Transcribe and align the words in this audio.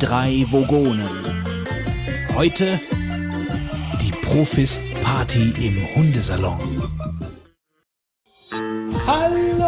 drei 0.00 0.46
Vogonen. 0.48 1.06
Heute 2.34 2.80
die 4.00 4.12
Profist-Party 4.12 5.52
im 5.60 5.94
Hundesalon. 5.94 6.58
Hallo! 9.06 9.60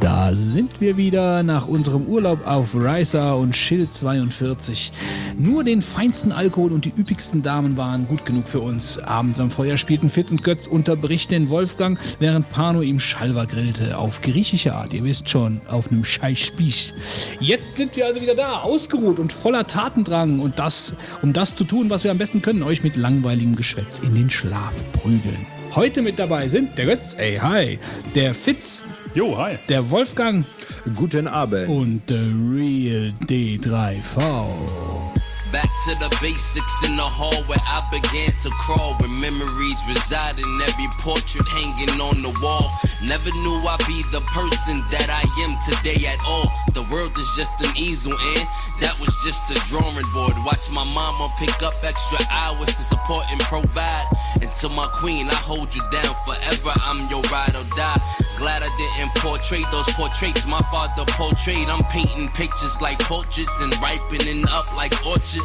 Da 0.00 0.32
sind 0.32 0.80
wir 0.80 0.96
wieder 0.96 1.44
nach 1.44 1.68
unserem 1.68 2.06
Urlaub 2.06 2.44
auf 2.44 2.74
Ricer 2.74 3.36
und 3.36 3.54
Schild 3.54 3.94
42. 3.94 4.90
Nur 5.38 5.64
den 5.64 5.82
feinsten 5.82 6.32
Alkohol 6.32 6.72
und 6.72 6.86
die 6.86 6.92
üppigsten 6.96 7.42
Damen 7.42 7.76
waren 7.76 8.08
gut 8.08 8.24
genug 8.24 8.48
für 8.48 8.60
uns. 8.60 8.98
Abends 8.98 9.38
am 9.38 9.50
Feuer 9.50 9.76
spielten 9.76 10.08
Fitz 10.08 10.30
und 10.30 10.42
Götz 10.42 10.66
unterbricht 10.66 11.30
den 11.30 11.50
Wolfgang, 11.50 11.98
während 12.20 12.50
Pano 12.50 12.80
ihm 12.80 12.98
Schalwa 13.00 13.44
grillte. 13.44 13.98
Auf 13.98 14.22
griechische 14.22 14.74
Art, 14.74 14.94
ihr 14.94 15.04
wisst 15.04 15.28
schon, 15.28 15.60
auf 15.68 15.90
einem 15.90 16.04
Scheißspieß. 16.04 16.94
Jetzt 17.40 17.76
sind 17.76 17.96
wir 17.96 18.06
also 18.06 18.22
wieder 18.22 18.34
da, 18.34 18.60
ausgeruht 18.60 19.18
und 19.18 19.32
voller 19.32 19.66
Tatendrang. 19.66 20.40
Und 20.40 20.58
das, 20.58 20.94
um 21.20 21.34
das 21.34 21.54
zu 21.54 21.64
tun, 21.64 21.90
was 21.90 22.04
wir 22.04 22.10
am 22.10 22.18
besten 22.18 22.40
können, 22.40 22.62
euch 22.62 22.82
mit 22.82 22.96
langweiligem 22.96 23.56
Geschwätz 23.56 23.98
in 23.98 24.14
den 24.14 24.30
Schlaf 24.30 24.72
prügeln. 24.92 25.46
Heute 25.74 26.00
mit 26.00 26.18
dabei 26.18 26.48
sind 26.48 26.78
der 26.78 26.86
Götz, 26.86 27.14
ey, 27.18 27.36
hi, 27.36 27.78
der 28.14 28.34
Fitz, 28.34 28.84
Jo, 29.14 29.36
hi. 29.36 29.56
der 29.68 29.90
Wolfgang 29.90 30.46
Guten 30.94 31.26
Abend. 31.26 31.68
und 31.68 32.02
der 32.08 32.16
Real 32.18 33.12
D3V. 33.28 35.05
Back 35.52 35.70
to 35.86 35.94
the 36.02 36.10
basics 36.20 36.88
in 36.88 36.96
the 36.96 37.06
hall 37.06 37.42
where 37.46 37.62
I 37.62 37.78
began 37.90 38.34
to 38.42 38.50
crawl. 38.66 38.94
Where 38.98 39.08
memories 39.08 39.80
reside 39.86 40.38
in 40.38 40.50
every 40.66 40.90
portrait 40.98 41.46
hanging 41.46 42.00
on 42.02 42.22
the 42.22 42.34
wall. 42.42 42.66
Never 43.06 43.30
knew 43.44 43.56
I'd 43.62 43.78
be 43.86 44.02
the 44.10 44.24
person 44.34 44.82
that 44.90 45.06
I 45.06 45.22
am 45.46 45.54
today 45.62 46.06
at 46.10 46.18
all. 46.26 46.50
The 46.74 46.82
world 46.90 47.16
is 47.16 47.28
just 47.36 47.54
an 47.62 47.70
easel, 47.78 48.12
and 48.12 48.44
that 48.82 48.98
was 48.98 49.14
just 49.22 49.46
a 49.54 49.58
drawing 49.70 50.08
board. 50.12 50.34
Watch 50.44 50.66
my 50.74 50.84
mama 50.84 51.30
pick 51.38 51.62
up 51.62 51.74
extra 51.84 52.18
hours 52.30 52.68
to 52.74 52.82
support 52.82 53.26
and 53.30 53.40
provide. 53.46 54.06
And 54.42 54.52
to 54.60 54.68
my 54.68 54.86
queen, 54.92 55.28
I 55.28 55.38
hold 55.38 55.74
you 55.74 55.82
down 55.94 56.14
forever. 56.26 56.72
I'm 56.84 57.08
your 57.08 57.22
ride 57.30 57.54
or 57.54 57.64
die. 57.78 58.00
Glad 58.36 58.62
I 58.62 58.68
didn't 58.76 59.14
portray 59.16 59.64
those 59.72 59.88
portraits 59.96 60.44
my 60.46 60.60
father 60.70 61.04
portrayed. 61.16 61.68
I'm 61.68 61.82
painting 61.84 62.28
pictures 62.36 62.80
like 62.82 62.98
portraits 63.00 63.60
and 63.62 63.72
ripening 63.80 64.44
up 64.52 64.68
like 64.76 64.92
orchards. 65.06 65.35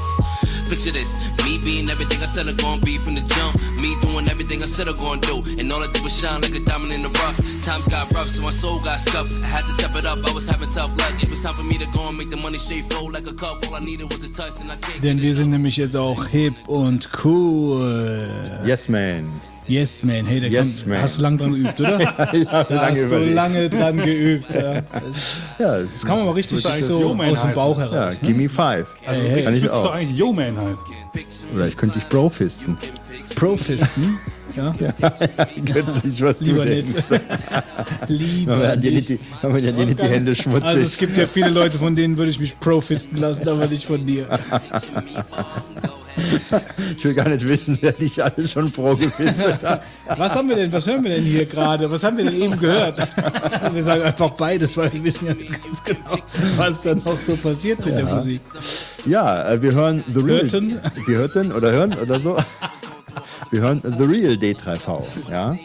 Picture 0.69 0.91
this, 0.91 1.11
me 1.43 1.59
being 1.63 1.89
everything 1.89 2.19
I 2.23 2.27
said 2.31 2.47
I'm 2.47 2.55
gonna 2.57 2.81
be 2.81 2.97
from 2.97 3.15
the 3.15 3.21
jump. 3.21 3.55
Me 3.83 3.91
doing 4.01 4.27
everything 4.29 4.63
I 4.63 4.67
said 4.67 4.87
I'm 4.87 4.95
gonna 4.97 5.19
do. 5.21 5.43
And 5.59 5.71
all 5.71 5.83
I 5.83 5.87
did 5.91 6.01
was 6.03 6.15
shine 6.17 6.41
like 6.41 6.55
a 6.55 6.63
diamond 6.63 6.93
in 6.93 7.01
the 7.03 7.11
rough. 7.19 7.35
Times 7.65 7.87
got 7.89 8.09
rough, 8.11 8.27
so 8.29 8.41
my 8.41 8.51
soul 8.51 8.79
got 8.79 8.99
scuffed. 8.99 9.33
I 9.43 9.47
had 9.47 9.63
to 9.67 9.73
step 9.75 9.91
it 9.99 10.05
up, 10.05 10.19
I 10.23 10.31
was 10.33 10.45
having 10.47 10.69
tough 10.69 10.95
luck. 10.97 11.13
It 11.21 11.29
was 11.29 11.41
time 11.41 11.53
for 11.53 11.63
me 11.67 11.77
to 11.77 11.87
go 11.91 12.07
and 12.07 12.17
make 12.17 12.29
the 12.29 12.37
money 12.37 12.57
straight 12.57 12.85
flow 12.93 13.05
like 13.11 13.27
a 13.27 13.33
cup. 13.33 13.59
All 13.67 13.75
I 13.75 13.79
needed 13.83 14.07
was 14.11 14.23
a 14.23 14.31
touch 14.31 14.61
and 14.61 14.71
I 14.71 14.77
can't 14.77 15.01
Denn 15.03 15.17
get 15.17 15.23
wir 15.23 15.31
it. 15.31 15.35
sind 15.35 15.49
nämlich 15.51 15.75
jetzt 15.77 15.95
auch 15.97 16.25
hip 16.27 16.55
und 16.67 17.09
cool. 17.23 18.61
Yes, 18.65 18.87
man. 18.87 19.41
Yes, 19.71 20.03
man. 20.03 20.25
Hey, 20.25 20.39
der 20.41 20.49
Yes, 20.49 20.85
man. 20.85 21.01
hast 21.01 21.17
du 21.17 21.21
lang 21.21 21.37
dran 21.37 21.53
geübt, 21.53 21.79
oder? 21.79 21.97
Ich 22.33 22.51
habe 22.51 22.73
Da 22.73 22.75
lange 22.75 22.87
hast 22.89 22.97
du 22.99 23.05
überlegt. 23.05 23.33
lange 23.35 23.69
dran 23.69 23.97
geübt. 23.97 24.45
Ja. 24.53 24.81
Das 24.81 25.37
ja, 25.59 25.79
das, 25.79 25.91
das 25.93 26.05
kann 26.05 26.17
man 26.17 26.25
mal 26.25 26.31
richtig 26.33 26.61
so 26.61 26.67
aus 26.67 26.77
dem 26.77 27.21
heißen. 27.21 27.53
Bauch 27.53 27.77
Ja, 27.79 27.89
heraus. 27.91 28.21
ne? 28.21 28.27
gimme 28.27 28.49
five. 28.49 28.85
Hey, 29.01 29.29
hey. 29.29 29.43
Kann 29.43 29.53
ich 29.55 29.61
Müsste 29.63 29.77
doch 29.77 29.85
auch. 29.85 29.93
eigentlich 29.95 30.17
Yo-Man 30.17 30.57
heißen. 30.57 30.85
Oder 31.55 31.67
ich 31.67 31.77
könnte 31.77 31.99
dich 31.99 32.07
Brofisten. 32.09 32.77
Profisten. 33.35 34.17
Ja, 34.57 34.75
Götzlich, 35.63 36.21
was 36.21 36.41
lieber 36.41 36.65
du 36.65 36.75
nicht. 36.75 36.93
denkst. 36.93 37.05
lieber 38.09 38.51
Haben 38.53 38.61
wir 38.61 38.75
dir 38.75 38.91
nicht. 38.91 39.09
nicht 39.09 39.21
die, 39.21 39.41
haben 39.41 39.55
wir 39.55 39.61
dir 39.61 39.85
nicht 39.85 40.01
die 40.01 40.07
Hände 40.07 40.35
schmutzig. 40.35 40.63
Also 40.65 40.83
es 40.83 40.97
gibt 40.97 41.15
ja 41.15 41.25
viele 41.25 41.47
Leute, 41.49 41.77
von 41.77 41.95
denen 41.95 42.17
würde 42.17 42.31
ich 42.31 42.39
mich 42.41 42.59
profisten 42.59 43.15
lassen, 43.17 43.47
aber 43.47 43.67
nicht 43.67 43.85
von 43.85 44.05
dir. 44.05 44.27
ich 46.97 47.03
will 47.03 47.13
gar 47.13 47.29
nicht 47.29 47.47
wissen, 47.47 47.77
wer 47.81 47.91
dich 47.91 48.23
alles 48.23 48.51
schon 48.51 48.71
gefistet 48.71 49.63
hat. 49.63 49.83
Was 50.17 50.35
haben 50.35 50.49
wir 50.49 50.55
denn, 50.55 50.71
was 50.71 50.87
hören 50.87 51.03
wir 51.03 51.15
denn 51.15 51.23
hier 51.23 51.45
gerade? 51.45 51.89
Was 51.89 52.03
haben 52.03 52.17
wir 52.17 52.25
denn 52.25 52.41
eben 52.41 52.59
gehört? 52.59 52.97
Wir 53.73 53.83
sagen 53.83 54.03
einfach 54.03 54.31
beides, 54.31 54.75
weil 54.75 54.91
wir 54.91 55.03
wissen 55.03 55.27
ja 55.27 55.33
nicht 55.33 55.63
ganz 55.63 55.83
genau, 55.83 56.17
was 56.57 56.81
da 56.81 56.93
noch 56.93 57.19
so 57.19 57.35
passiert 57.37 57.85
mit 57.85 57.95
der 57.95 58.05
Musik. 58.05 58.41
Ja, 59.05 59.49
äh, 59.49 59.61
wir 59.61 59.71
hören 59.71 60.03
The 60.13 60.19
Real. 60.19 60.41
Hörten? 60.41 60.79
Wir 61.05 61.17
hörten 61.17 61.51
oder 61.51 61.71
hören 61.71 61.93
oder 62.01 62.19
so. 62.19 62.37
Wir 63.51 63.61
hören 63.61 63.81
The 63.81 64.03
Real 64.03 64.33
D3V. 64.33 65.03
Ja. 65.29 65.55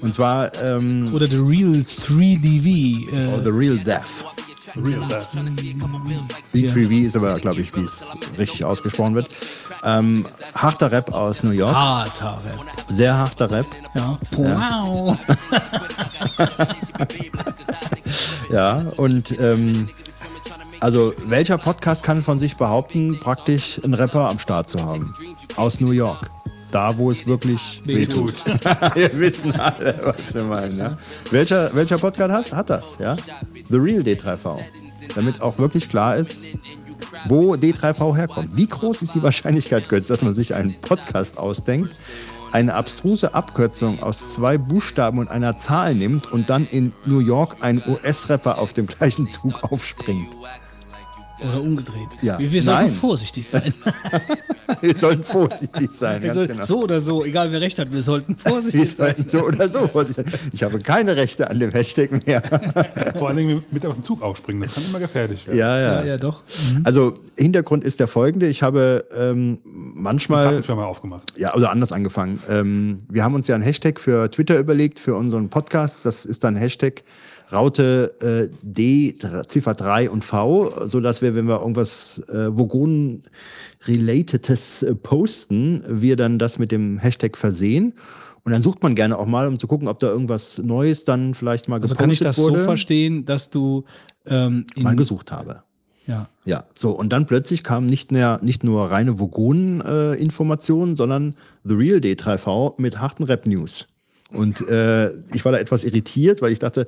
Und 0.00 0.14
zwar 0.14 0.50
ähm, 0.62 1.12
Oder 1.12 1.26
The 1.26 1.36
Real 1.36 1.72
3DV. 1.72 3.12
Äh, 3.12 3.28
oh, 3.34 3.40
The 3.42 3.50
Real 3.50 3.78
Death. 3.78 4.24
Real 4.76 5.06
Death. 5.08 5.28
D3V 6.54 7.06
ist 7.06 7.16
aber, 7.16 7.38
glaube 7.38 7.60
ich, 7.60 7.74
wie 7.76 7.82
es 7.82 8.06
richtig 8.38 8.64
ausgesprochen 8.64 9.14
wird. 9.14 9.28
Ähm, 9.84 10.26
harter 10.54 10.90
Rap 10.90 11.12
aus 11.12 11.42
New 11.42 11.50
York. 11.50 11.74
harter 11.74 12.38
Rap. 12.44 12.66
Sehr 12.88 13.16
harter 13.16 13.50
Rap. 13.50 13.66
Ja. 13.94 14.18
Wow. 14.36 15.18
Ja, 18.50 18.82
und 18.96 19.38
ähm, 19.38 19.90
also 20.80 21.12
welcher 21.26 21.58
Podcast 21.58 22.02
kann 22.02 22.22
von 22.22 22.38
sich 22.38 22.56
behaupten, 22.56 23.18
praktisch 23.20 23.80
einen 23.84 23.94
Rapper 23.94 24.28
am 24.28 24.38
Start 24.38 24.68
zu 24.70 24.82
haben? 24.82 25.14
Aus 25.56 25.80
New 25.80 25.90
York. 25.90 26.30
Da, 26.70 26.96
wo 26.96 27.10
es 27.10 27.26
wirklich 27.26 27.82
wehtut. 27.84 28.44
wir 28.94 29.18
wissen 29.18 29.52
alle, 29.52 29.98
was 30.02 30.34
wir 30.34 30.44
meinen. 30.44 30.78
Ja? 30.78 30.98
Welcher, 31.30 31.74
welcher 31.74 31.98
Podcast 31.98 32.52
hat, 32.52 32.58
hat 32.58 32.70
das? 32.70 32.84
Ja? 32.98 33.16
The 33.70 33.76
Real 33.76 34.02
D3V. 34.02 34.58
Damit 35.14 35.40
auch 35.40 35.58
wirklich 35.58 35.88
klar 35.88 36.16
ist, 36.16 36.46
wo 37.26 37.54
D3V 37.54 38.16
herkommt. 38.16 38.56
Wie 38.56 38.66
groß 38.66 39.02
ist 39.02 39.14
die 39.14 39.22
Wahrscheinlichkeit, 39.22 39.88
Götz, 39.88 40.08
dass 40.08 40.22
man 40.22 40.34
sich 40.34 40.54
einen 40.54 40.78
Podcast 40.80 41.38
ausdenkt, 41.38 41.96
eine 42.52 42.74
abstruse 42.74 43.34
Abkürzung 43.34 44.02
aus 44.02 44.32
zwei 44.32 44.58
Buchstaben 44.58 45.18
und 45.18 45.28
einer 45.28 45.56
Zahl 45.56 45.94
nimmt 45.94 46.30
und 46.32 46.50
dann 46.50 46.66
in 46.66 46.92
New 47.04 47.20
York 47.20 47.56
ein 47.60 47.82
US-Rapper 47.86 48.58
auf 48.58 48.72
dem 48.72 48.86
gleichen 48.86 49.26
Zug 49.28 49.64
aufspringt? 49.64 50.28
Oder 51.40 51.60
umgedreht. 51.60 52.08
Ja. 52.22 52.38
Wir, 52.38 52.52
wir 52.52 52.62
sollten 52.62 52.82
Nein. 52.86 52.94
vorsichtig 52.94 53.48
sein. 53.48 53.72
Wir 54.82 54.94
sollten 54.96 55.24
vorsichtig 55.24 55.90
sein, 55.92 56.20
Wir 56.22 56.26
ganz 56.28 56.34
sollten, 56.34 56.52
genau. 56.52 56.66
So 56.66 56.82
oder 56.82 57.00
so, 57.00 57.24
egal 57.24 57.50
wer 57.50 57.60
recht 57.60 57.78
hat, 57.78 57.90
wir 57.90 58.02
sollten 58.02 58.36
Wir 58.36 58.50
vorsichtig 58.50 58.94
sein. 58.94 59.14
sollten 59.16 59.30
so 59.30 59.44
oder 59.46 59.68
so 59.70 59.88
vorsichtig 59.88 60.28
sein. 60.30 60.40
Ich 60.52 60.62
habe 60.62 60.78
keine 60.78 61.16
Rechte 61.16 61.48
an 61.50 61.58
dem 61.58 61.70
Hashtag 61.70 62.26
mehr. 62.26 62.42
Vor 63.18 63.28
allen 63.28 63.38
Dingen 63.38 63.64
mit 63.70 63.86
auf 63.86 63.94
den 63.94 64.02
Zug 64.04 64.20
aufspringen, 64.20 64.62
das 64.62 64.74
kann 64.74 64.84
immer 64.84 64.98
gefährlich 64.98 65.46
werden. 65.46 65.58
Ja, 65.58 65.78
Ja, 65.80 66.00
ja. 66.00 66.04
ja, 66.04 66.18
doch. 66.18 66.42
Also 66.84 67.14
Hintergrund 67.38 67.82
ist 67.82 67.98
der 67.98 68.08
folgende. 68.08 68.46
Ich 68.46 68.62
habe 68.62 69.06
ähm, 69.16 69.58
manchmal 69.64 70.44
Plattenfirma 70.48 70.84
aufgemacht. 70.84 71.32
Ja, 71.38 71.54
oder 71.54 71.70
anders 71.70 71.90
angefangen. 71.90 72.38
Ähm, 72.50 72.98
wir 73.08 73.24
haben 73.24 73.34
uns 73.34 73.48
ja 73.48 73.54
einen 73.54 73.64
Hashtag 73.64 73.98
für 73.98 74.30
Twitter 74.30 74.58
überlegt, 74.58 75.00
für 75.00 75.14
unseren 75.14 75.48
Podcast. 75.48 76.04
Das 76.04 76.26
ist 76.26 76.44
dann 76.44 76.56
Hashtag 76.56 77.02
Raute 77.52 78.14
äh, 78.20 78.48
D, 78.62 79.14
Ziffer 79.46 79.74
3 79.74 80.10
und 80.10 80.24
V, 80.24 80.86
so 80.86 81.00
dass 81.00 81.22
wir, 81.22 81.34
wenn 81.34 81.48
wir 81.48 81.60
irgendwas 81.60 82.22
äh, 82.28 82.54
Vogonen-relatedes 82.56 84.82
äh, 84.82 84.94
posten, 84.94 85.82
wir 85.88 86.16
dann 86.16 86.38
das 86.38 86.58
mit 86.58 86.70
dem 86.72 86.98
Hashtag 86.98 87.36
versehen. 87.38 87.94
Und 88.44 88.52
dann 88.52 88.62
sucht 88.62 88.82
man 88.82 88.94
gerne 88.94 89.18
auch 89.18 89.26
mal, 89.26 89.46
um 89.46 89.58
zu 89.58 89.66
gucken, 89.66 89.88
ob 89.88 89.98
da 89.98 90.06
irgendwas 90.08 90.56
Neues 90.58 91.04
dann 91.04 91.34
vielleicht 91.34 91.68
mal 91.68 91.76
Also 91.80 91.94
gepostet 91.94 91.98
kann 91.98 92.10
ich 92.10 92.18
das 92.20 92.38
wurde. 92.38 92.60
so 92.60 92.64
verstehen, 92.64 93.26
dass 93.26 93.50
du 93.50 93.84
ähm, 94.26 94.64
mal 94.76 94.96
gesucht 94.96 95.32
habe. 95.32 95.62
ja, 96.06 96.28
Ja, 96.46 96.64
so 96.74 96.90
und 96.90 97.12
dann 97.12 97.26
plötzlich 97.26 97.62
kam 97.62 97.84
nicht 97.86 98.10
mehr 98.12 98.38
nicht 98.42 98.64
nur 98.64 98.90
reine 98.90 99.18
Vogonen-Informationen, 99.18 100.96
sondern 100.96 101.34
The 101.64 101.74
Real 101.74 101.98
D3V 101.98 102.80
mit 102.80 103.00
harten 103.00 103.24
Rap-News. 103.24 103.86
Und 104.30 104.68
äh, 104.68 105.10
ich 105.32 105.44
war 105.44 105.52
da 105.52 105.58
etwas 105.58 105.84
irritiert, 105.84 106.42
weil 106.42 106.52
ich 106.52 106.58
dachte, 106.58 106.86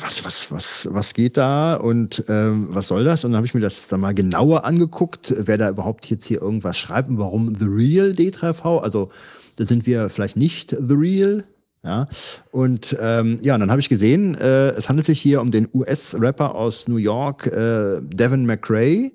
was, 0.00 0.24
was, 0.24 0.52
was, 0.52 0.88
was 0.90 1.14
geht 1.14 1.36
da 1.36 1.74
und 1.74 2.24
ähm, 2.28 2.68
was 2.70 2.88
soll 2.88 3.02
das? 3.02 3.24
Und 3.24 3.32
dann 3.32 3.38
habe 3.38 3.46
ich 3.46 3.54
mir 3.54 3.60
das 3.60 3.88
dann 3.88 4.00
mal 4.00 4.14
genauer 4.14 4.64
angeguckt, 4.64 5.34
wer 5.36 5.58
da 5.58 5.68
überhaupt 5.68 6.06
jetzt 6.06 6.26
hier 6.26 6.40
irgendwas 6.40 6.78
schreibt 6.78 7.08
und 7.08 7.18
warum 7.18 7.56
The 7.58 7.66
Real 7.66 8.10
D3V. 8.10 8.78
Also 8.78 9.10
da 9.56 9.64
sind 9.66 9.84
wir 9.86 10.08
vielleicht 10.10 10.36
nicht 10.36 10.70
The 10.70 10.94
Real, 10.94 11.42
ja, 11.82 12.06
und 12.50 12.94
ähm, 13.00 13.38
ja, 13.40 13.54
und 13.54 13.60
dann 13.60 13.70
habe 13.70 13.80
ich 13.80 13.88
gesehen, 13.88 14.34
äh, 14.34 14.68
es 14.70 14.88
handelt 14.88 15.06
sich 15.06 15.20
hier 15.20 15.40
um 15.40 15.50
den 15.50 15.66
US-Rapper 15.72 16.54
aus 16.54 16.88
New 16.88 16.98
York, 16.98 17.46
äh, 17.46 18.00
Devin 18.02 18.44
McRae, 18.44 19.12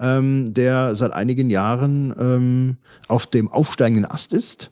ähm, 0.00 0.52
der 0.54 0.94
seit 0.94 1.12
einigen 1.12 1.50
Jahren 1.50 2.14
ähm, 2.18 2.76
auf 3.08 3.26
dem 3.26 3.48
aufsteigenden 3.48 4.10
Ast 4.10 4.32
ist 4.32 4.70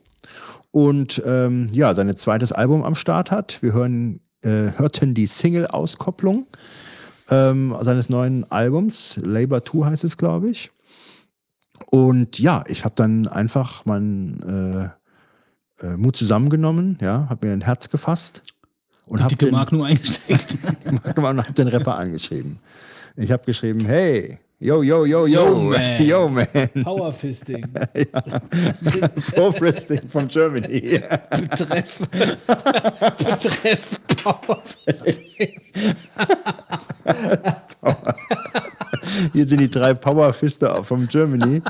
und 0.77 1.23
ähm, 1.25 1.71
ja, 1.73 1.95
sein 1.95 2.15
zweites 2.19 2.53
Album 2.53 2.85
am 2.85 2.95
Start 2.95 3.31
hat. 3.31 3.63
Wir 3.63 3.73
hören, 3.73 4.21
äh, 4.43 4.73
hörten 4.77 5.15
die 5.15 5.27
Single-Auskopplung 5.27 6.47
ähm, 7.31 7.75
seines 7.81 8.11
neuen 8.11 8.45
Albums, 8.51 9.19
Labor 9.23 9.65
2 9.65 9.87
heißt 9.87 10.05
es, 10.05 10.19
glaube 10.19 10.51
ich. 10.51 10.71
Und 11.87 12.39
ja, 12.39 12.63
ich 12.67 12.85
habe 12.85 12.95
dann 12.95 13.27
einfach 13.27 13.87
meinen 13.87 14.93
äh, 15.81 15.87
äh, 15.87 15.97
Mut 15.97 16.15
zusammengenommen, 16.15 16.99
ja, 17.01 17.27
habe 17.31 17.47
mir 17.47 17.55
ein 17.55 17.63
Herz 17.63 17.89
gefasst 17.89 18.43
und 19.07 19.23
habe 19.23 19.35
den, 19.35 19.53
Mark 19.53 19.73
nur 19.73 19.87
eingesteckt. 19.87 20.59
und 20.85 21.03
hab 21.07 21.55
den 21.55 21.69
Rapper 21.69 21.97
angeschrieben. 21.97 22.59
Ich 23.17 23.33
habe 23.33 23.45
geschrieben, 23.47 23.87
hey, 23.87 24.39
yo, 24.59 24.83
yo, 24.83 25.05
yo, 25.05 25.27
yo, 25.27 25.47
Yo, 25.47 25.59
man. 25.61 26.03
yo, 26.07 26.29
man. 26.29 26.47
Powerfisting. 26.83 27.63
Vorfristing 29.37 30.09
from 30.09 30.29
Germany. 30.29 30.99
Betreff. 31.31 31.99
Betreff 33.19 34.01
Powerfisting. 34.23 35.61
Hier 39.33 39.47
sind 39.47 39.61
die 39.61 39.71
drei 39.71 39.95
Powerfister 39.95 40.83
vom 40.83 41.07
Germany. 41.07 41.63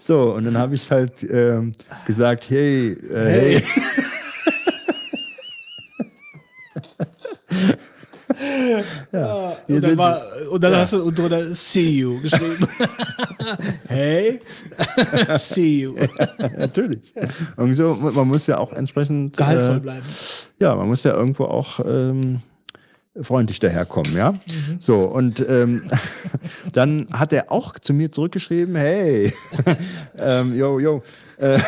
so, 0.00 0.34
und 0.34 0.44
dann 0.46 0.56
habe 0.56 0.74
ich 0.76 0.90
halt 0.90 1.12
ähm, 1.30 1.72
gesagt, 2.06 2.48
hey, 2.48 2.92
äh, 2.92 3.60
hey. 3.60 3.62
Ja, 9.12 9.56
hier 9.66 9.76
Und 9.76 9.84
dann, 9.84 9.98
war, 9.98 10.22
und 10.50 10.62
dann 10.62 10.76
hast 10.76 10.92
du 10.92 11.10
drunter 11.10 11.52
See 11.52 11.90
you 11.90 12.20
geschrieben. 12.20 12.68
hey, 13.88 14.40
see 15.38 15.82
you. 15.82 15.94
natürlich. 16.56 17.14
Und 17.56 17.72
so, 17.74 17.94
man 17.94 18.28
muss 18.28 18.46
ja 18.46 18.58
auch 18.58 18.72
entsprechend. 18.72 19.36
Gehaltvoll 19.36 19.76
äh, 19.76 19.80
bleiben. 19.80 20.06
ja, 20.58 20.74
man 20.76 20.88
muss 20.88 21.02
ja 21.04 21.14
irgendwo 21.14 21.44
auch 21.44 21.80
ähm, 21.84 22.40
freundlich 23.22 23.58
daherkommen, 23.58 24.14
ja. 24.14 24.32
Mhm. 24.32 24.76
So, 24.80 25.00
und 25.04 25.44
ähm, 25.48 25.88
dann 26.72 27.08
hat 27.12 27.32
er 27.32 27.50
auch 27.50 27.78
zu 27.78 27.92
mir 27.92 28.12
zurückgeschrieben, 28.12 28.76
hey, 28.76 29.32
ähm, 30.18 30.56
yo, 30.56 30.78
yo. 30.78 31.02
Äh, 31.38 31.58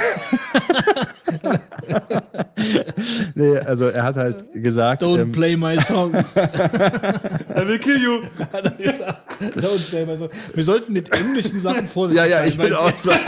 nee, 3.35 3.59
also 3.59 3.87
er 3.87 4.03
hat 4.03 4.17
halt 4.17 4.45
gesagt, 4.53 5.03
Don't 5.03 5.21
ähm, 5.21 5.33
play 5.33 5.57
my 5.57 5.77
songs. 5.81 6.17
I 6.37 7.67
will 7.67 7.79
kill 7.79 8.01
you. 8.01 8.23
Hat 8.53 8.65
er 8.65 8.71
gesagt. 8.71 9.21
Don't 9.41 9.91
play 9.91 10.07
my 10.07 10.17
songs. 10.17 10.33
Wir 10.55 10.65
sollten 10.65 10.93
mit 10.93 11.13
englischen 11.15 11.61
Sachen 11.61 11.89
vorsichtig 11.89 12.25
ja, 12.25 12.31
ja, 12.31 12.39
sein. 12.43 12.49
ich 12.49 12.59
würde 12.59 12.79
auch 12.79 12.97
sagen, 12.97 13.21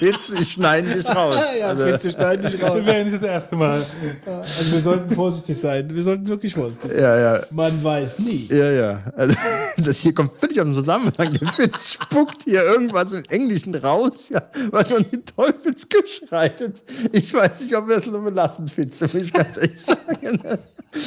Witz, 0.00 0.30
ich 0.40 0.52
schneide 0.52 0.88
dich 0.88 1.08
raus. 1.08 1.36
ja, 1.58 1.68
Also, 1.68 1.86
Witz, 1.86 2.04
wir 2.04 2.10
schneiden 2.10 2.44
nicht 2.44 2.62
raus. 2.62 2.72
Das 2.76 2.86
wäre 2.86 3.04
nicht 3.04 3.16
das 3.16 3.22
erste 3.22 3.56
Mal. 3.56 3.82
Also 4.26 4.72
wir 4.72 4.80
sollten 4.80 5.14
vorsichtig 5.14 5.58
sein. 5.58 5.94
Wir 5.94 6.02
sollten 6.02 6.28
wirklich 6.28 6.54
vorsichtig 6.54 6.90
sein. 6.90 7.00
ja, 7.00 7.18
ja. 7.36 7.40
Man 7.50 7.82
weiß 7.82 8.18
nie. 8.20 8.48
Ja, 8.50 8.70
ja. 8.70 9.00
Also, 9.16 9.34
das 9.78 9.98
hier 9.98 10.14
kommt 10.14 10.32
völlig 10.38 10.60
aus 10.60 10.66
dem 10.66 10.74
Zusammenhang. 10.74 11.32
Der 11.40 11.58
Witz 11.58 11.92
spuckt 11.92 12.42
hier 12.44 12.62
irgendwas 12.64 13.12
im 13.12 13.22
Englischen 13.28 13.74
raus, 13.74 14.28
ja, 14.28 14.42
was 14.70 14.90
man 14.90 15.04
den 15.10 15.24
Teufelsgeschrei 15.24 16.50
reitet. 16.50 16.82
Ich 17.30 17.34
weiß 17.36 17.60
nicht, 17.60 17.76
ob 17.76 17.86
wir 17.86 17.94
das 17.96 18.06
so 18.06 18.20
belassen, 18.20 18.66
Fitz, 18.66 19.00
muss 19.00 19.14
ich 19.14 19.32
ganz 19.32 19.56
ehrlich 19.56 19.80
sagen. 19.80 20.42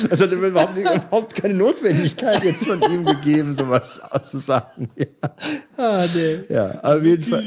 Es 0.10 0.22
hat 0.22 0.32
überhaupt, 0.32 0.74
nicht, 0.78 0.90
überhaupt 0.90 1.36
keine 1.36 1.54
Notwendigkeit 1.56 2.42
jetzt 2.46 2.66
von 2.66 2.82
ihm 2.82 3.04
gegeben, 3.04 3.54
sowas 3.54 4.00
zu 4.24 4.40
sagen. 4.40 4.90
Ja, 4.96 5.06
Ah, 5.76 6.06
nee. 6.16 6.40
ja 6.48 6.80
auf 6.82 7.04
jeden 7.04 7.24
Fall. 7.26 7.44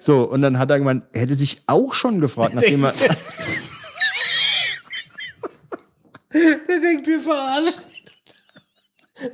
So, 0.00 0.22
und 0.22 0.40
dann 0.40 0.58
hat 0.58 0.70
er 0.70 0.78
gemeint, 0.78 1.04
er 1.12 1.20
hätte 1.20 1.34
sich 1.34 1.60
auch 1.66 1.92
schon 1.92 2.22
gefragt, 2.22 2.54
nachdem 2.54 2.84
er. 2.84 2.94
Der 6.32 6.80
denkt, 6.80 7.06
wir 7.06 7.20
verarschen. 7.20 7.82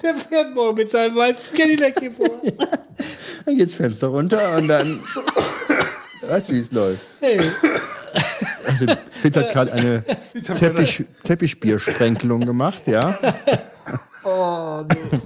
Der 0.03 0.15
fährt 0.15 0.53
morgen 0.53 0.79
mit 0.79 0.91
seinem 0.91 1.15
weißen 1.15 1.45
Cadillac 1.57 1.95
hier 2.01 2.11
vor. 2.13 2.43
Dann 3.47 3.57
geht's 3.57 3.77
Fenster 3.77 4.09
runter 4.09 4.57
und 4.57 4.67
dann. 4.67 4.99
Weißt 6.29 6.49
du, 6.49 6.55
wie 6.55 6.61
es 6.61 6.73
läuft? 6.73 7.01
Hey, 7.21 7.41
Also, 8.67 8.87
Fitz 9.21 9.37
hat 9.37 9.53
gerade 9.53 9.73
eine 9.73 10.05
Teppich, 10.59 11.05
Teppichbiersprenkelung 11.25 12.45
gemacht, 12.45 12.83
ja. 12.87 13.19
oh, 14.25 14.85
nee. 14.91 15.21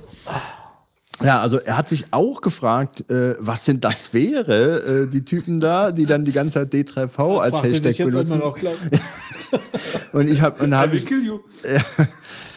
Ja, 1.21 1.41
also 1.41 1.59
er 1.59 1.77
hat 1.77 1.89
sich 1.89 2.05
auch 2.13 2.41
gefragt, 2.41 3.11
äh, 3.11 3.35
was 3.41 3.65
denn 3.65 3.81
das 3.81 4.15
wäre, 4.15 5.07
äh, 5.07 5.11
die 5.11 5.25
Typen 5.25 5.59
da, 5.59 5.91
die 5.91 6.07
dann 6.07 6.25
die 6.25 6.33
ganze 6.33 6.61
Zeit 6.61 6.73
D3V 6.73 7.41
als 7.41 7.61
Hashtag 7.63 7.97
benutzen. 7.97 8.35
einmal 8.35 8.49
auch 8.49 8.57
glauben. 8.57 8.79
Und 10.13 10.29
ich 10.29 10.43
habe 10.43 10.63
und 10.63 10.73
I 10.73 10.75
hab 10.75 10.93
will 10.93 10.99
ich 10.99 11.11
you. 11.11 11.41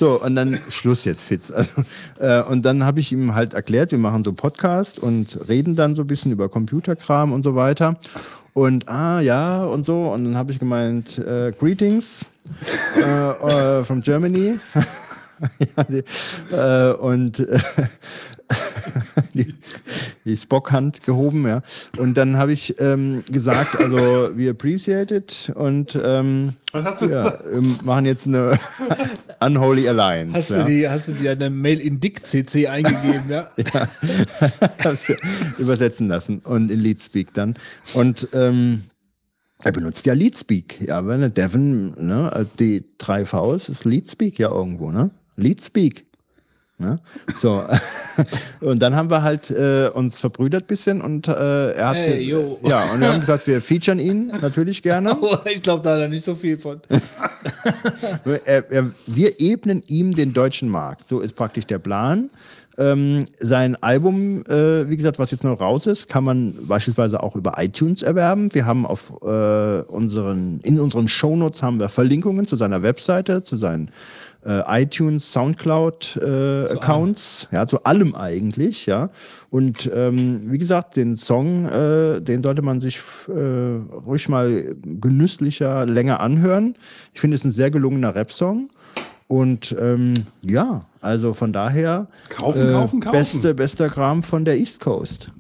So 0.01 0.19
und 0.19 0.35
dann 0.35 0.59
Schluss 0.71 1.05
jetzt 1.05 1.23
Fitz. 1.23 1.53
Also, 1.61 1.83
äh, 2.19 2.41
und 2.41 2.65
dann 2.65 2.83
habe 2.83 2.99
ich 2.99 3.11
ihm 3.11 3.35
halt 3.35 3.53
erklärt, 3.53 3.91
wir 3.91 3.99
machen 3.99 4.23
so 4.23 4.33
Podcast 4.33 4.97
und 4.97 5.37
reden 5.47 5.75
dann 5.75 5.93
so 5.93 6.01
ein 6.01 6.07
bisschen 6.07 6.31
über 6.31 6.49
Computerkram 6.49 7.31
und 7.31 7.43
so 7.43 7.53
weiter. 7.53 7.97
Und 8.53 8.89
ah 8.89 9.21
ja 9.21 9.63
und 9.63 9.85
so 9.85 10.11
und 10.11 10.23
dann 10.23 10.35
habe 10.35 10.51
ich 10.51 10.57
gemeint 10.57 11.19
äh, 11.19 11.53
Greetings 11.57 12.25
äh, 12.97 13.79
äh, 13.79 13.83
from 13.83 14.01
Germany. 14.01 14.59
ja, 15.77 15.83
die, 15.83 16.03
äh, 16.51 16.93
und 16.93 17.45
die, 19.33 19.53
die 20.25 20.37
Spockhand 20.37 21.03
gehoben, 21.03 21.47
ja. 21.47 21.61
Und 21.97 22.17
dann 22.17 22.37
habe 22.37 22.53
ich 22.53 22.79
ähm, 22.79 23.23
gesagt, 23.29 23.79
also 23.79 24.29
we 24.35 24.49
appreciate 24.49 25.13
it 25.13 25.51
und 25.55 25.99
ähm, 26.03 26.53
Was 26.71 26.85
hast 26.85 27.01
du 27.01 27.05
ja, 27.07 27.29
gesagt? 27.29 27.83
machen 27.85 28.05
jetzt 28.05 28.27
eine 28.27 28.57
Unholy 29.39 29.87
Alliance. 29.87 30.33
Hast, 30.33 30.49
ja. 30.49 30.63
du 30.63 30.69
die, 30.69 30.89
hast 30.89 31.07
du 31.07 31.13
dir 31.13 31.31
eine 31.31 31.49
Mail 31.49 31.79
in 31.79 31.99
Dick-CC 31.99 32.67
eingegeben, 32.67 33.23
ja? 33.29 33.51
Hast 34.79 35.09
du 35.09 35.13
übersetzen 35.57 36.07
lassen 36.07 36.39
und 36.39 36.71
in 36.71 36.79
Leadspeak 36.79 37.33
dann. 37.33 37.55
Und 37.93 38.27
ähm, 38.33 38.83
er 39.63 39.71
benutzt 39.71 40.05
ja 40.05 40.13
Leadspeak. 40.13 40.81
Ja, 40.87 41.05
wenn 41.05 41.15
eine 41.15 41.29
Devon, 41.29 41.93
ne, 41.97 42.47
die 42.59 42.83
3 42.97 43.25
Vs 43.25 43.69
ist 43.69 43.85
Leadspeak 43.85 44.39
ja 44.39 44.51
irgendwo, 44.51 44.91
ne? 44.91 45.11
Leadspeak. 45.37 46.05
Ne? 46.81 46.99
So. 47.35 47.63
und 48.61 48.81
dann 48.81 48.95
haben 48.95 49.09
wir 49.09 49.21
halt 49.21 49.51
äh, 49.51 49.89
uns 49.93 50.19
verbrüdert 50.19 50.67
bisschen 50.67 51.01
und 51.01 51.27
äh, 51.27 51.71
er 51.73 51.89
hat 51.89 51.95
Hey, 51.95 52.27
ja 52.27 52.91
und 52.91 52.99
wir 52.99 53.07
haben 53.07 53.19
gesagt, 53.19 53.45
wir 53.45 53.61
featuren 53.61 53.99
ihn 53.99 54.33
natürlich 54.41 54.81
gerne. 54.81 55.17
Oh, 55.21 55.37
ich 55.45 55.61
glaube, 55.61 55.83
da 55.83 55.93
hat 55.93 55.99
er 55.99 56.07
nicht 56.07 56.25
so 56.25 56.33
viel 56.33 56.57
von. 56.57 56.81
Wir 59.05 59.39
ebnen 59.39 59.83
ihm 59.85 60.15
den 60.15 60.33
deutschen 60.33 60.67
Markt. 60.67 61.07
So 61.07 61.19
ist 61.19 61.35
praktisch 61.35 61.67
der 61.67 61.77
Plan. 61.77 62.31
Ähm, 62.77 63.27
sein 63.39 63.75
Album, 63.81 64.43
äh, 64.47 64.89
wie 64.89 64.97
gesagt, 64.97 65.19
was 65.19 65.29
jetzt 65.29 65.43
noch 65.43 65.59
raus 65.59 65.85
ist, 65.85 66.09
kann 66.09 66.23
man 66.23 66.55
beispielsweise 66.67 67.21
auch 67.21 67.35
über 67.35 67.55
iTunes 67.57 68.01
erwerben. 68.01 68.53
Wir 68.53 68.65
haben 68.65 68.85
auf 68.85 69.11
äh, 69.21 69.81
unseren, 69.81 70.59
in 70.63 70.79
unseren 70.79 71.07
Shownotes 71.07 71.61
haben 71.61 71.79
wir 71.79 71.89
Verlinkungen 71.89 72.45
zu 72.45 72.55
seiner 72.55 72.81
Webseite, 72.81 73.43
zu 73.43 73.57
seinen 73.57 73.91
äh, 74.45 74.83
iTunes, 74.83 75.31
Soundcloud 75.31 76.19
äh, 76.21 76.71
Accounts, 76.71 77.47
ja, 77.51 77.67
zu 77.67 77.83
allem 77.83 78.15
eigentlich, 78.15 78.85
ja. 78.85 79.09
Und 79.49 79.89
ähm, 79.93 80.51
wie 80.51 80.57
gesagt, 80.57 80.95
den 80.95 81.15
Song, 81.15 81.65
äh, 81.65 82.21
den 82.21 82.41
sollte 82.41 82.61
man 82.61 82.81
sich 82.81 82.97
äh, 83.27 83.31
ruhig 84.05 84.29
mal 84.29 84.75
genüsslicher 84.83 85.85
länger 85.85 86.19
anhören. 86.19 86.75
Ich 87.13 87.19
finde 87.19 87.35
es 87.35 87.43
ein 87.43 87.51
sehr 87.51 87.71
gelungener 87.71 88.15
Rap-Song. 88.15 88.69
Und 89.27 89.75
ähm, 89.79 90.25
ja, 90.41 90.85
also 90.99 91.33
von 91.33 91.53
daher 91.53 92.07
Kaufen, 92.29 92.73
kaufen, 92.73 92.99
kaufen. 92.99 93.17
beste, 93.17 93.55
bester 93.55 93.87
Kram 93.87 94.23
von 94.23 94.43
der 94.43 94.57
East 94.57 94.81
Coast. 94.81 95.31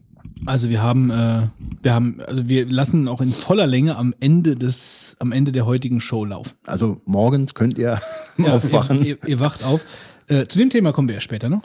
Also 0.45 0.69
wir 0.69 0.81
haben, 0.81 1.11
äh, 1.11 1.41
wir 1.81 1.93
haben, 1.93 2.19
also 2.25 2.47
wir 2.49 2.65
lassen 2.69 3.07
auch 3.07 3.21
in 3.21 3.31
voller 3.31 3.67
Länge 3.67 3.97
am 3.97 4.13
Ende 4.19 4.55
des, 4.55 5.15
am 5.19 5.31
Ende 5.31 5.51
der 5.51 5.65
heutigen 5.65 6.01
Show 6.01 6.25
laufen. 6.25 6.53
Also 6.65 6.97
morgens 7.05 7.53
könnt 7.53 7.77
ihr 7.77 7.99
Ja, 8.37 8.55
aufwachen. 8.55 8.99
Ihr, 9.05 9.17
ihr, 9.23 9.27
ihr 9.27 9.39
wacht 9.39 9.63
auf. 9.63 9.81
Äh, 10.27 10.47
zu 10.47 10.57
dem 10.57 10.69
Thema 10.69 10.93
kommen 10.93 11.07
wir 11.09 11.15
ja 11.15 11.21
später 11.21 11.49
noch. 11.49 11.61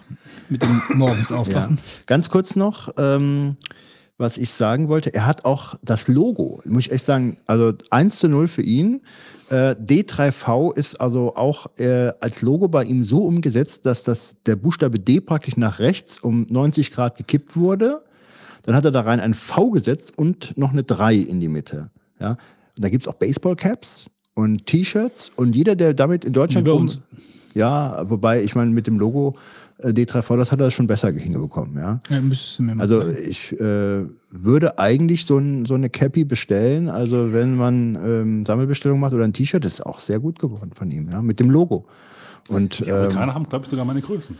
Mit 0.49 0.63
dem 0.63 0.83
morgens 0.95 1.31
Ja. 1.31 1.37
aufwachen. 1.37 1.79
Ganz 2.07 2.29
kurz 2.29 2.55
noch, 2.57 2.91
ähm, 2.99 3.57
was 4.19 4.37
ich 4.37 4.53
sagen 4.53 4.89
wollte, 4.89 5.13
er 5.15 5.27
hat 5.27 5.45
auch 5.45 5.75
das 5.83 6.09
Logo, 6.09 6.61
muss 6.67 6.87
ich 6.87 6.93
echt 6.93 7.07
sagen, 7.07 7.39
also 7.47 7.73
1 7.91 8.19
zu 8.19 8.29
0 8.29 8.49
für 8.49 8.63
ihn. 8.63 9.03
Äh, 9.49 9.75
D3V 9.77 10.75
ist 10.75 11.01
also 11.01 11.37
auch 11.37 11.67
äh, 11.79 12.11
als 12.21 12.43
Logo 12.43 12.69
bei 12.69 12.83
ihm 12.85 13.05
so 13.05 13.19
umgesetzt, 13.25 13.87
dass 13.87 14.03
das, 14.03 14.37
der 14.45 14.57
Buchstabe 14.57 14.99
D 14.99 15.21
praktisch 15.21 15.57
nach 15.57 15.79
rechts 15.79 16.19
um 16.19 16.47
90 16.51 16.91
Grad 16.91 17.17
gekippt 17.17 17.57
wurde. 17.57 18.03
Dann 18.67 18.75
hat 18.75 18.85
er 18.85 18.91
da 18.91 19.01
rein 19.01 19.21
ein 19.21 19.35
V 19.35 19.71
gesetzt 19.71 20.13
und 20.17 20.57
noch 20.59 20.73
eine 20.73 20.83
3 20.83 21.15
in 21.15 21.41
die 21.41 21.49
Mitte. 21.49 21.91
Ja? 22.21 22.31
Und 22.77 22.85
da 22.85 22.89
gibt's 22.89 23.09
auch 23.09 23.15
Baseballcaps 23.15 24.07
und 24.35 24.67
T-Shirts 24.67 25.33
und 25.37 25.57
jeder, 25.57 25.75
der 25.77 25.95
damit 25.95 26.25
in 26.25 26.33
Deutschland 26.35 26.69
uns. 26.69 26.99
Ja, 27.55 28.05
wobei, 28.11 28.43
ich 28.43 28.55
meine, 28.55 28.71
mit 28.73 28.87
dem 28.87 28.99
Logo 28.99 29.35
äh, 29.79 29.89
D3V, 29.89 30.37
das 30.37 30.53
hat 30.53 30.61
er 30.61 30.71
schon 30.71 30.87
besser 30.87 31.11
hingebekommen, 31.11 31.79
ja. 31.79 32.01
Ja, 32.11 32.21
müsstest 32.21 32.59
du 32.59 32.65
mir 32.65 32.75
mal 32.75 32.83
Also 32.83 33.01
zeigen. 33.01 33.17
ich 33.31 33.53
äh, 33.59 34.05
würde 34.31 34.79
eigentlich 34.79 35.25
so, 35.25 35.39
ein, 35.39 35.65
so 35.65 35.73
eine 35.75 35.89
Cappy 35.89 36.27
bestellen. 36.27 36.91
Also 36.91 37.33
wenn 37.33 37.57
man 37.57 37.95
ähm, 37.95 38.45
Sammelbestellung 38.45 39.01
macht 39.01 39.15
oder 39.15 39.25
ein 39.25 39.33
T-Shirt, 39.33 39.65
ist 39.65 39.81
auch 39.87 40.01
sehr 40.01 40.21
gut 40.21 40.39
geworden 40.39 40.73
von 40.75 40.91
ihm, 40.91 41.09
ja, 41.11 41.23
mit 41.23 41.41
dem 41.41 41.51
Logo. 41.51 41.87
Und 42.49 42.81
Die 42.81 42.85
ähm, 42.91 42.95
Amerikaner 42.95 43.35
haben, 43.35 43.49
glaube 43.49 43.65
ich, 43.65 43.71
sogar 43.71 43.87
meine 43.87 44.03
Größen. 44.03 44.37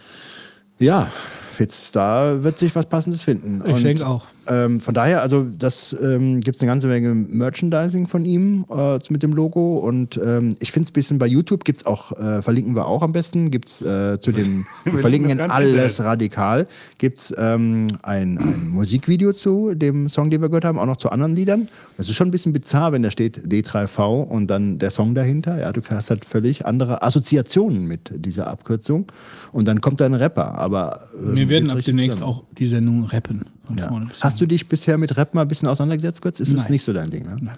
ja, 0.79 1.11
Fitz, 1.57 1.91
da 1.91 2.43
wird 2.43 2.59
sich 2.59 2.75
was 2.77 2.87
Passendes 2.87 3.23
finden. 3.23 3.63
Ich 3.67 3.75
Und 3.75 3.83
denke 3.83 4.07
auch. 4.07 4.27
Ähm, 4.49 4.81
von 4.81 4.95
daher, 4.95 5.23
also 5.23 5.47
das 5.59 5.97
ähm, 6.01 6.41
gibt 6.41 6.57
es 6.57 6.63
eine 6.63 6.71
ganze 6.71 6.89
Menge 6.89 7.15
Merchandising 7.15 8.09
von 8.09 8.25
ihm 8.25 8.65
äh, 8.71 8.99
mit 9.09 9.23
dem 9.23 9.33
Logo 9.33 9.79
und 9.79 10.21
ähm, 10.25 10.57
ich 10.61 10.73
finde 10.73 10.87
es 10.87 10.91
ein 10.91 10.95
bisschen 10.95 11.19
bei 11.19 11.27
YouTube 11.27 11.65
gibt 11.65 11.81
es 11.81 11.87
auch, 11.87 12.13
äh, 12.13 12.43
verlinken 12.43 12.75
wir 12.75 12.87
auch 12.87 13.03
am 13.03 13.13
besten, 13.13 13.51
gibt 13.51 13.69
es 13.69 13.83
äh, 13.83 14.19
zu 14.21 14.33
dem, 14.33 14.67
wir 14.85 14.99
verlinken 15.01 15.31
in 15.31 15.41
alles 15.41 16.03
radikal, 16.03 16.67
gibt 16.99 17.19
es 17.19 17.35
ähm, 17.37 17.89
ein, 18.03 18.39
ein 18.39 18.69
Musikvideo 18.71 19.33
zu 19.33 19.75
dem 19.75 20.09
Song, 20.09 20.31
den 20.31 20.41
wir 20.43 20.49
gehört 20.49 20.65
haben, 20.65 20.79
auch 20.79 20.87
noch 20.87 20.97
zu 20.97 21.11
anderen 21.11 21.35
Liedern. 21.35 21.69
Das 21.97 22.09
ist 22.09 22.15
schon 22.15 22.29
ein 22.29 22.33
bisschen 22.33 22.53
bizarr, 22.53 22.93
wenn 22.93 23.03
da 23.03 23.11
steht 23.11 23.39
D3V 23.39 24.25
und 24.25 24.49
dann 24.49 24.79
der 24.79 24.91
Song 24.91 25.15
dahinter. 25.15 25.59
Ja, 25.59 25.73
du 25.73 25.81
hast 25.89 26.11
halt 26.11 26.25
völlig 26.25 26.67
andere 26.67 27.03
Assoziationen 27.03 27.87
mit 27.87 28.13
dieser 28.15 28.49
Abkürzung 28.49 29.07
und 29.53 29.67
dann 29.69 29.81
kommt 29.81 30.01
da 30.01 30.07
ein 30.07 30.15
Rapper, 30.15 30.55
aber 30.57 31.09
ähm, 31.19 31.35
Wir 31.35 31.49
werden 31.49 31.71
ab 31.71 31.79
demnächst 31.85 32.19
zusammen. 32.19 32.33
auch 32.33 32.45
die 32.57 32.67
Sendung 32.67 33.05
rappen. 33.05 33.45
Ja. 33.75 33.91
Hast 34.21 34.41
du 34.41 34.47
dich 34.47 34.69
bisher 34.69 34.99
mit 34.99 35.17
Rap 35.17 35.35
mal 35.35 35.43
ein 35.43 35.49
bisschen 35.49 35.69
auseinandergesetzt, 35.69 36.23
Götz? 36.23 36.41
Ist 36.41 36.53
das 36.53 36.65
Nein. 36.65 36.73
nicht 36.73 36.85
so 36.85 36.93
dein 36.93 37.11
Ding, 37.11 37.25
ne? 37.25 37.37
Nein. 37.41 37.57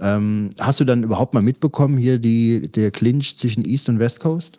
Ähm, 0.00 0.50
hast 0.58 0.80
du 0.80 0.84
dann 0.84 1.02
überhaupt 1.04 1.34
mal 1.34 1.42
mitbekommen, 1.42 1.98
hier 1.98 2.18
die, 2.18 2.70
der 2.72 2.90
Clinch 2.90 3.36
zwischen 3.36 3.64
East 3.64 3.88
und 3.88 3.98
West 3.98 4.20
Coast? 4.20 4.56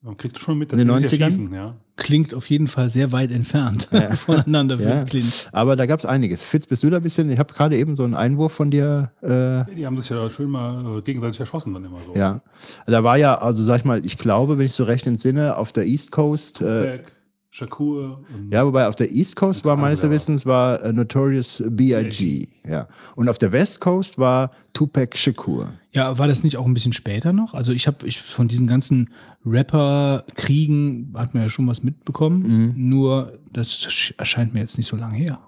Man 0.00 0.16
kriegt 0.16 0.38
schon 0.38 0.58
mit, 0.58 0.72
In 0.72 0.78
den 0.78 0.88
die 0.88 1.08
sich 1.08 1.18
90ern? 1.18 1.22
erschießen, 1.24 1.54
ja. 1.54 1.74
Klingt 1.96 2.32
auf 2.32 2.48
jeden 2.48 2.68
Fall 2.68 2.88
sehr 2.88 3.10
weit 3.10 3.32
entfernt 3.32 3.88
voneinander 4.24 4.78
für 4.78 4.84
Ja. 5.18 5.24
Aber 5.50 5.74
da 5.74 5.86
gab 5.86 5.98
es 5.98 6.04
einiges. 6.06 6.44
Fitz, 6.44 6.68
bist 6.68 6.84
du 6.84 6.90
da 6.90 6.98
ein 6.98 7.02
bisschen? 7.02 7.28
Ich 7.32 7.40
habe 7.40 7.52
gerade 7.52 7.76
eben 7.76 7.96
so 7.96 8.04
einen 8.04 8.14
Einwurf 8.14 8.52
von 8.52 8.70
dir. 8.70 9.10
Äh, 9.20 9.64
Die 9.74 9.84
haben 9.84 9.98
sich 9.98 10.08
ja 10.08 10.30
schön 10.30 10.48
mal 10.50 10.98
äh, 10.98 11.02
gegenseitig 11.02 11.40
erschossen 11.40 11.74
dann 11.74 11.84
immer 11.84 11.98
so. 12.06 12.14
ja. 12.14 12.40
Da 12.86 13.02
war 13.02 13.16
ja, 13.18 13.34
also 13.38 13.64
sag 13.64 13.78
ich 13.80 13.84
mal, 13.84 14.06
ich 14.06 14.16
glaube, 14.16 14.56
wenn 14.58 14.66
ich 14.66 14.72
so 14.74 14.84
recht 14.84 15.08
entsinne, 15.08 15.56
auf 15.56 15.72
der 15.72 15.84
East 15.86 16.12
Coast. 16.12 16.62
Äh, 16.62 17.02
Shakur 17.58 18.20
und 18.34 18.52
ja, 18.52 18.64
wobei 18.64 18.86
auf 18.86 18.94
der 18.96 19.10
East 19.10 19.36
Coast 19.36 19.64
war 19.64 19.76
meines. 19.76 20.08
Wissens 20.08 20.46
war 20.46 20.80
äh, 20.84 20.92
Notorious 20.92 21.62
B.I.G. 21.68 22.46
Ja. 22.66 22.86
Und 23.16 23.28
auf 23.28 23.36
der 23.38 23.50
West 23.52 23.80
Coast 23.80 24.16
war 24.18 24.50
Tupac 24.72 25.16
Shakur. 25.18 25.72
Ja, 25.92 26.18
war 26.18 26.28
das 26.28 26.44
nicht 26.44 26.56
auch 26.56 26.66
ein 26.66 26.74
bisschen 26.74 26.92
später 26.92 27.32
noch? 27.32 27.54
Also 27.54 27.72
ich 27.72 27.86
habe 27.86 28.06
ich 28.06 28.20
von 28.22 28.46
diesen 28.48 28.66
ganzen 28.68 29.10
Rapper-Kriegen 29.44 31.12
hat 31.14 31.34
man 31.34 31.44
ja 31.44 31.48
schon 31.50 31.66
was 31.66 31.82
mitbekommen. 31.82 32.74
Mhm. 32.76 32.88
Nur 32.88 33.38
das 33.52 33.68
sch- 33.70 34.14
erscheint 34.18 34.54
mir 34.54 34.60
jetzt 34.60 34.76
nicht 34.78 34.86
so 34.88 34.96
lange 34.96 35.16
her. 35.16 35.38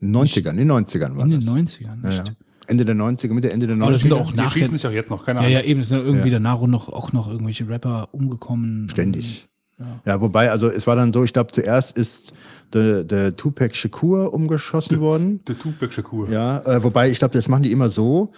In 0.00 0.12
den 0.12 0.22
90ern, 0.22 0.50
in 0.52 0.56
den 0.58 0.70
90ern 0.72 1.16
war 1.16 1.24
In 1.24 1.30
das. 1.32 1.44
den 1.44 1.66
90ern. 1.66 2.02
Ja, 2.02 2.08
Nicht? 2.08 2.28
ja. 2.28 2.34
Ende 2.66 2.84
der 2.84 2.94
90er, 2.94 3.32
Mitte, 3.32 3.50
Ende 3.52 3.66
der 3.66 3.76
90er. 3.76 3.82
Aber 3.82 3.92
das 3.92 4.02
sind 4.02 4.10
doch 4.12 4.20
auch 4.20 4.34
nachher. 4.34 4.70
sich 4.70 4.86
auch 4.86 4.90
jetzt 4.92 5.10
noch, 5.10 5.24
keine 5.26 5.40
Ja, 5.40 5.46
Ahnung. 5.46 5.58
ja, 5.58 5.64
eben. 5.64 5.80
Es 5.80 5.88
sind 5.88 5.98
irgendwie 6.04 6.28
Ja. 6.28 6.34
danach 6.38 6.60
noch, 6.66 6.88
auch 6.88 7.12
noch 7.12 7.28
irgendwelche 7.28 7.68
Rapper 7.68 8.08
umgekommen. 8.12 8.88
Ständig. 8.90 9.48
Ja. 9.80 9.86
Ja, 10.04 10.20
wobei, 10.20 10.50
also 10.50 10.68
es 10.68 10.86
war 10.86 10.94
dann 10.94 11.12
so, 11.12 11.24
ich 11.24 11.32
glaube, 11.32 11.50
zuerst 11.52 11.96
ist 11.96 12.32
der, 12.72 13.02
der 13.02 13.34
Tupac 13.34 13.74
Shakur 13.74 14.32
umgeschossen 14.32 15.00
worden. 15.00 15.40
Der 15.48 15.58
Tupac 15.58 15.92
Shakur. 15.92 16.28
Ja, 16.30 16.60
äh, 16.60 16.82
wobei, 16.82 17.10
ich 17.10 17.18
glaube, 17.18 17.32
das 17.32 17.48
machen 17.48 17.62
die 17.62 17.72
immer 17.72 17.88
so. 17.88 18.32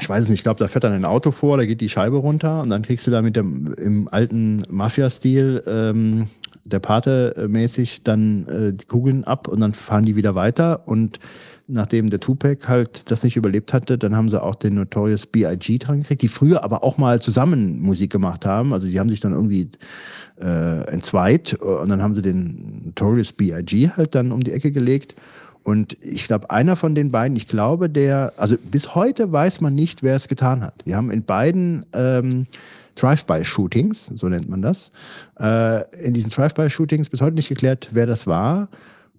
Ich 0.00 0.08
weiß 0.08 0.22
es 0.22 0.28
nicht, 0.28 0.40
ich 0.40 0.42
glaube, 0.44 0.60
da 0.60 0.68
fährt 0.68 0.84
dann 0.84 0.92
ein 0.92 1.04
Auto 1.04 1.32
vor, 1.32 1.56
da 1.56 1.64
geht 1.64 1.80
die 1.80 1.88
Scheibe 1.88 2.16
runter 2.18 2.62
und 2.62 2.68
dann 2.68 2.82
kriegst 2.82 3.06
du 3.06 3.10
da 3.10 3.20
mit 3.20 3.34
dem 3.34 3.74
im 3.74 4.08
alten 4.08 4.62
Mafia-Stil 4.68 5.64
ähm, 5.66 6.28
der 6.64 6.78
Pate 6.78 7.34
äh, 7.36 7.48
mäßig 7.48 8.02
dann 8.04 8.46
äh, 8.46 8.72
die 8.72 8.86
Kugeln 8.86 9.24
ab 9.24 9.48
und 9.48 9.60
dann 9.60 9.74
fahren 9.74 10.04
die 10.04 10.16
wieder 10.16 10.34
weiter 10.34 10.86
und 10.86 11.18
nachdem 11.66 12.10
der 12.10 12.20
Tupac 12.20 12.68
halt 12.68 13.10
das 13.10 13.22
nicht 13.22 13.36
überlebt 13.36 13.72
hatte, 13.72 13.98
dann 13.98 14.14
haben 14.14 14.28
sie 14.28 14.42
auch 14.42 14.54
den 14.54 14.74
Notorious 14.74 15.26
B.I.G. 15.26 15.78
dran 15.78 16.00
gekriegt, 16.00 16.22
die 16.22 16.28
früher 16.28 16.64
aber 16.64 16.84
auch 16.84 16.98
mal 16.98 17.20
zusammen 17.20 17.80
Musik 17.80 18.10
gemacht 18.12 18.44
haben. 18.44 18.72
Also 18.72 18.86
die 18.86 18.98
haben 18.98 19.08
sich 19.08 19.20
dann 19.20 19.32
irgendwie 19.32 19.70
äh, 20.40 20.86
entzweit 20.88 21.54
und 21.54 21.88
dann 21.88 22.02
haben 22.02 22.14
sie 22.14 22.22
den 22.22 22.82
Notorious 22.86 23.32
B.I.G. 23.32 23.90
halt 23.96 24.14
dann 24.14 24.32
um 24.32 24.42
die 24.42 24.52
Ecke 24.52 24.72
gelegt. 24.72 25.14
Und 25.64 25.96
ich 26.02 26.26
glaube, 26.26 26.50
einer 26.50 26.74
von 26.74 26.94
den 26.94 27.12
beiden, 27.12 27.36
ich 27.36 27.46
glaube, 27.46 27.88
der, 27.88 28.32
also 28.36 28.56
bis 28.70 28.94
heute 28.94 29.30
weiß 29.30 29.60
man 29.60 29.74
nicht, 29.74 30.02
wer 30.02 30.16
es 30.16 30.28
getan 30.28 30.62
hat. 30.62 30.74
Wir 30.84 30.96
haben 30.96 31.10
in 31.10 31.24
beiden 31.24 31.86
ähm, 31.92 32.46
Drive-by-Shootings, 32.94 34.12
so 34.14 34.28
nennt 34.28 34.48
man 34.48 34.62
das, 34.62 34.90
äh, 35.40 35.82
in 36.04 36.14
diesen 36.14 36.30
Drive-by-Shootings 36.30 37.08
bis 37.08 37.20
heute 37.20 37.36
nicht 37.36 37.48
geklärt, 37.48 37.88
wer 37.92 38.06
das 38.06 38.26
war. 38.26 38.68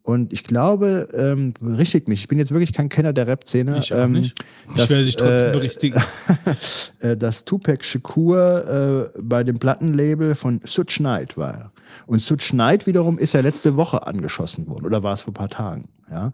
Und 0.04 0.34
ich 0.34 0.44
glaube, 0.44 1.08
ähm, 1.14 1.54
berichtigt 1.62 2.10
mich, 2.10 2.20
ich 2.20 2.28
bin 2.28 2.38
jetzt 2.38 2.52
wirklich 2.52 2.74
kein 2.74 2.90
Kenner 2.90 3.14
der 3.14 3.26
Rap-Szene. 3.26 3.78
Ich 3.78 3.92
ähm, 3.92 4.12
nicht. 4.12 4.36
Ich 4.68 4.76
dass, 4.76 4.90
werde 4.90 5.06
dich 5.06 5.16
trotzdem 5.16 5.50
äh, 5.50 5.54
berichtigen. 5.54 6.04
äh, 7.00 7.16
dass 7.16 7.46
Tupac 7.46 7.86
Shakur 7.86 9.12
äh, 9.16 9.20
bei 9.22 9.46
dem 9.46 9.60
Plattenlabel 9.60 10.36
von 10.36 10.60
Suge 10.66 10.94
Knight 10.96 11.38
war. 11.38 11.72
Und 12.06 12.20
Suge 12.20 12.44
Knight 12.44 12.86
wiederum 12.86 13.18
ist 13.18 13.34
ja 13.34 13.40
letzte 13.40 13.78
Woche 13.78 14.06
angeschossen 14.06 14.68
worden, 14.68 14.86
oder 14.86 15.04
war 15.04 15.14
es 15.14 15.22
vor 15.22 15.32
ein 15.32 15.36
paar 15.36 15.50
Tagen? 15.50 15.88
Ja? 16.10 16.34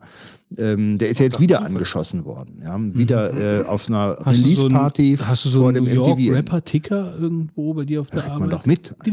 Ähm, 0.58 0.98
der 0.98 1.10
ist 1.10 1.20
ja 1.20 1.26
jetzt 1.26 1.40
wieder 1.40 1.64
angeschossen 1.64 2.26
worden. 2.26 2.62
Ja? 2.64 2.78
Wieder 2.80 3.62
äh, 3.62 3.66
auf 3.66 3.88
einer 3.88 4.18
Mhm. 4.20 4.24
Du 4.26 4.32
so 4.34 4.42
Release-Party 4.68 5.18
einen, 5.20 5.28
hast 5.28 5.46
du 5.46 5.50
so 5.50 5.60
vor 5.60 5.70
einen 5.70 5.86
dem 5.86 5.94
New 5.96 6.04
York 6.04 6.20
MTV. 6.20 6.34
Rapper-Ticker 6.36 7.16
irgendwo 7.18 7.74
bei 7.74 7.86
dir 7.86 8.02
auf 8.02 8.10
der 8.10 8.24
hört 8.24 8.32
Arbeit? 8.32 8.40
man 8.42 8.50
doch 8.50 8.66
mit. 8.66 8.96
Hört 8.98 9.06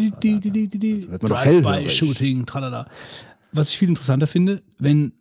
man 1.23 1.31
doch 1.31 1.45
hellhörig. 1.45 1.65
Drive-by-Shooting, 1.65 2.47
tralala. 2.47 2.89
Was 3.53 3.71
ich 3.71 3.79
viel 3.79 3.89
interessanter 3.89 4.27
finde, 4.27 4.63
wenn 4.79 5.13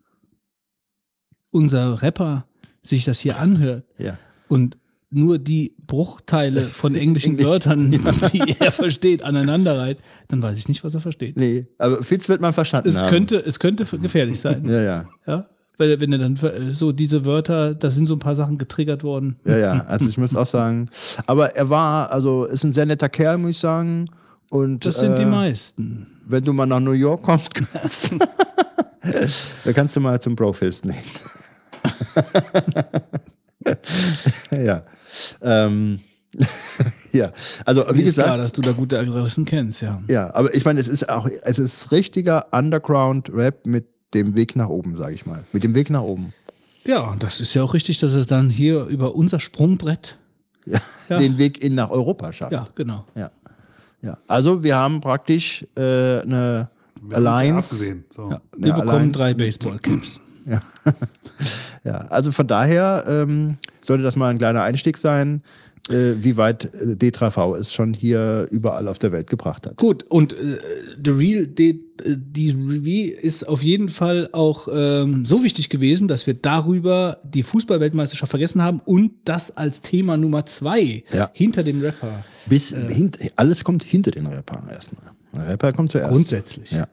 unser 1.51 2.01
Rapper 2.01 2.45
sich 2.83 3.05
das 3.05 3.19
hier 3.19 3.39
anhört 3.39 3.85
Ja. 3.97 4.17
und 4.47 4.77
nur 5.09 5.37
die 5.39 5.74
Bruchteile 5.87 6.61
von 6.63 6.95
englischen 6.95 7.31
Englisch. 7.31 7.45
Wörtern, 7.47 7.91
die 8.33 8.55
er 8.59 8.71
versteht, 8.71 9.23
aneinanderreiht, 9.23 9.99
dann 10.27 10.41
weiß 10.41 10.57
ich 10.57 10.67
nicht, 10.67 10.83
was 10.83 10.93
er 10.95 11.01
versteht. 11.01 11.37
Nee, 11.37 11.67
aber 11.77 12.03
Fitz 12.03 12.27
wird 12.29 12.41
man 12.41 12.53
verstanden 12.53 12.89
Es 12.89 12.97
haben. 12.97 13.09
könnte, 13.09 13.37
es 13.37 13.59
könnte 13.59 13.85
gefährlich 13.97 14.39
sein. 14.39 14.67
Ja, 14.67 14.81
ja. 14.81 15.05
Ja? 15.27 15.45
Weil, 15.77 15.99
wenn 15.99 16.13
er 16.13 16.19
dann 16.19 16.37
äh, 16.37 16.71
so 16.71 16.93
diese 16.93 17.25
Wörter, 17.25 17.75
da 17.75 17.91
sind 17.91 18.07
so 18.07 18.15
ein 18.15 18.19
paar 18.19 18.35
Sachen 18.35 18.57
getriggert 18.57 19.03
worden. 19.03 19.35
Ja, 19.45 19.57
ja, 19.57 19.79
also 19.87 20.07
ich 20.07 20.17
muss 20.17 20.33
auch 20.35 20.45
sagen, 20.45 20.89
aber 21.27 21.55
er 21.57 21.69
war, 21.69 22.11
also 22.11 22.45
ist 22.45 22.63
ein 22.63 22.71
sehr 22.71 22.85
netter 22.85 23.09
Kerl, 23.09 23.37
muss 23.37 23.49
ich 23.51 23.57
sagen. 23.57 24.09
Und, 24.49 24.85
Das 24.85 24.99
sind 24.99 25.17
die 25.17 25.23
äh, 25.23 25.25
meisten. 25.25 26.07
wenn 26.27 26.45
du 26.45 26.53
mal 26.53 26.65
nach 26.65 26.79
New 26.79 26.91
York 26.91 27.23
kommst, 27.23 27.49
da 29.65 29.73
kannst 29.73 29.95
du 29.95 29.99
mal 29.99 30.19
zum 30.21 30.35
Brofist 30.35 30.85
nehmen. 30.85 30.97
ja. 34.51 34.83
Ähm, 35.41 35.99
ja, 37.13 37.31
also 37.65 37.85
wie 37.93 38.01
ist 38.01 38.15
klar, 38.15 38.25
gesagt, 38.37 38.43
dass 38.43 38.51
du 38.51 38.61
da 38.61 38.73
gute 38.73 38.99
Adressen 38.99 39.45
kennst, 39.45 39.81
ja. 39.81 40.01
ja, 40.09 40.33
aber 40.35 40.53
ich 40.53 40.65
meine, 40.65 40.81
es 40.81 40.87
ist 40.87 41.07
auch, 41.09 41.29
es 41.43 41.57
ist 41.59 41.91
richtiger 41.93 42.47
Underground-Rap 42.51 43.65
mit 43.65 43.85
dem 44.13 44.35
Weg 44.35 44.55
nach 44.55 44.67
oben, 44.67 44.95
sage 44.97 45.13
ich 45.15 45.25
mal. 45.25 45.43
Mit 45.53 45.63
dem 45.63 45.75
Weg 45.75 45.89
nach 45.89 46.01
oben. 46.01 46.33
Ja, 46.85 47.09
und 47.09 47.23
das 47.23 47.39
ist 47.41 47.53
ja 47.53 47.63
auch 47.63 47.73
richtig, 47.73 47.99
dass 47.99 48.13
es 48.13 48.25
dann 48.27 48.49
hier 48.49 48.83
über 48.85 49.15
unser 49.15 49.39
Sprungbrett. 49.39 50.17
Ja, 50.65 50.79
Ja. 51.09 51.17
Den 51.17 51.37
Weg 51.37 51.61
in 51.61 51.75
nach 51.75 51.89
Europa 51.91 52.33
schafft. 52.33 52.51
Ja, 52.51 52.65
genau. 52.75 53.05
Ja. 53.15 53.29
ja. 54.01 54.17
Also 54.27 54.63
wir 54.63 54.75
haben 54.75 55.01
praktisch 55.01 55.63
äh, 55.75 55.81
eine 56.21 56.69
Wir 57.01 57.11
ja 57.11 57.17
Alliance. 57.17 57.95
So. 58.09 58.29
Ja. 58.29 58.41
Ja, 58.57 58.65
Wir 58.65 58.73
bekommen 58.73 58.89
allein- 58.89 59.11
drei 59.11 59.33
Baseballcaps. 59.33 60.19
Ja, 61.83 61.97
also 62.09 62.31
von 62.31 62.47
daher 62.47 63.03
ähm, 63.07 63.57
sollte 63.85 64.03
das 64.03 64.15
mal 64.15 64.29
ein 64.29 64.37
kleiner 64.37 64.63
Einstieg 64.63 64.97
sein, 64.97 65.41
äh, 65.89 66.13
wie 66.19 66.35
weit 66.37 66.65
äh, 66.73 66.95
D3V 66.95 67.55
es 67.57 67.71
schon 67.71 67.93
hier 67.93 68.47
überall 68.49 68.87
auf 68.87 68.97
der 68.99 69.11
Welt 69.11 69.29
gebracht 69.29 69.67
hat. 69.67 69.77
Gut, 69.77 70.03
und 70.09 70.33
äh, 70.33 70.57
The 71.03 71.11
Real, 71.11 71.45
die, 71.47 71.79
die 72.03 72.49
Review 72.51 73.13
ist 73.21 73.47
auf 73.47 73.61
jeden 73.61 73.89
Fall 73.89 74.29
auch 74.31 74.67
ähm, 74.71 75.25
so 75.25 75.43
wichtig 75.43 75.69
gewesen, 75.69 76.07
dass 76.07 76.25
wir 76.25 76.33
darüber 76.33 77.19
die 77.23 77.43
Fußballweltmeisterschaft 77.43 78.31
vergessen 78.31 78.63
haben 78.63 78.81
und 78.83 79.11
das 79.25 79.55
als 79.55 79.81
Thema 79.81 80.17
Nummer 80.17 80.45
zwei 80.47 81.03
Ja. 81.13 81.29
hinter 81.33 81.61
dem 81.63 81.81
Rapper. 81.81 82.23
Bis 82.47 82.75
hint, 82.75 83.19
alles 83.35 83.63
kommt 83.63 83.83
hinter 83.83 84.11
den 84.11 84.25
Rappern 84.27 84.67
erstmal. 84.71 85.03
Rapper 85.41 85.71
kommt 85.73 85.91
zuerst. 85.91 86.11
Grundsätzlich. 86.11 86.71
Ja. 86.71 86.85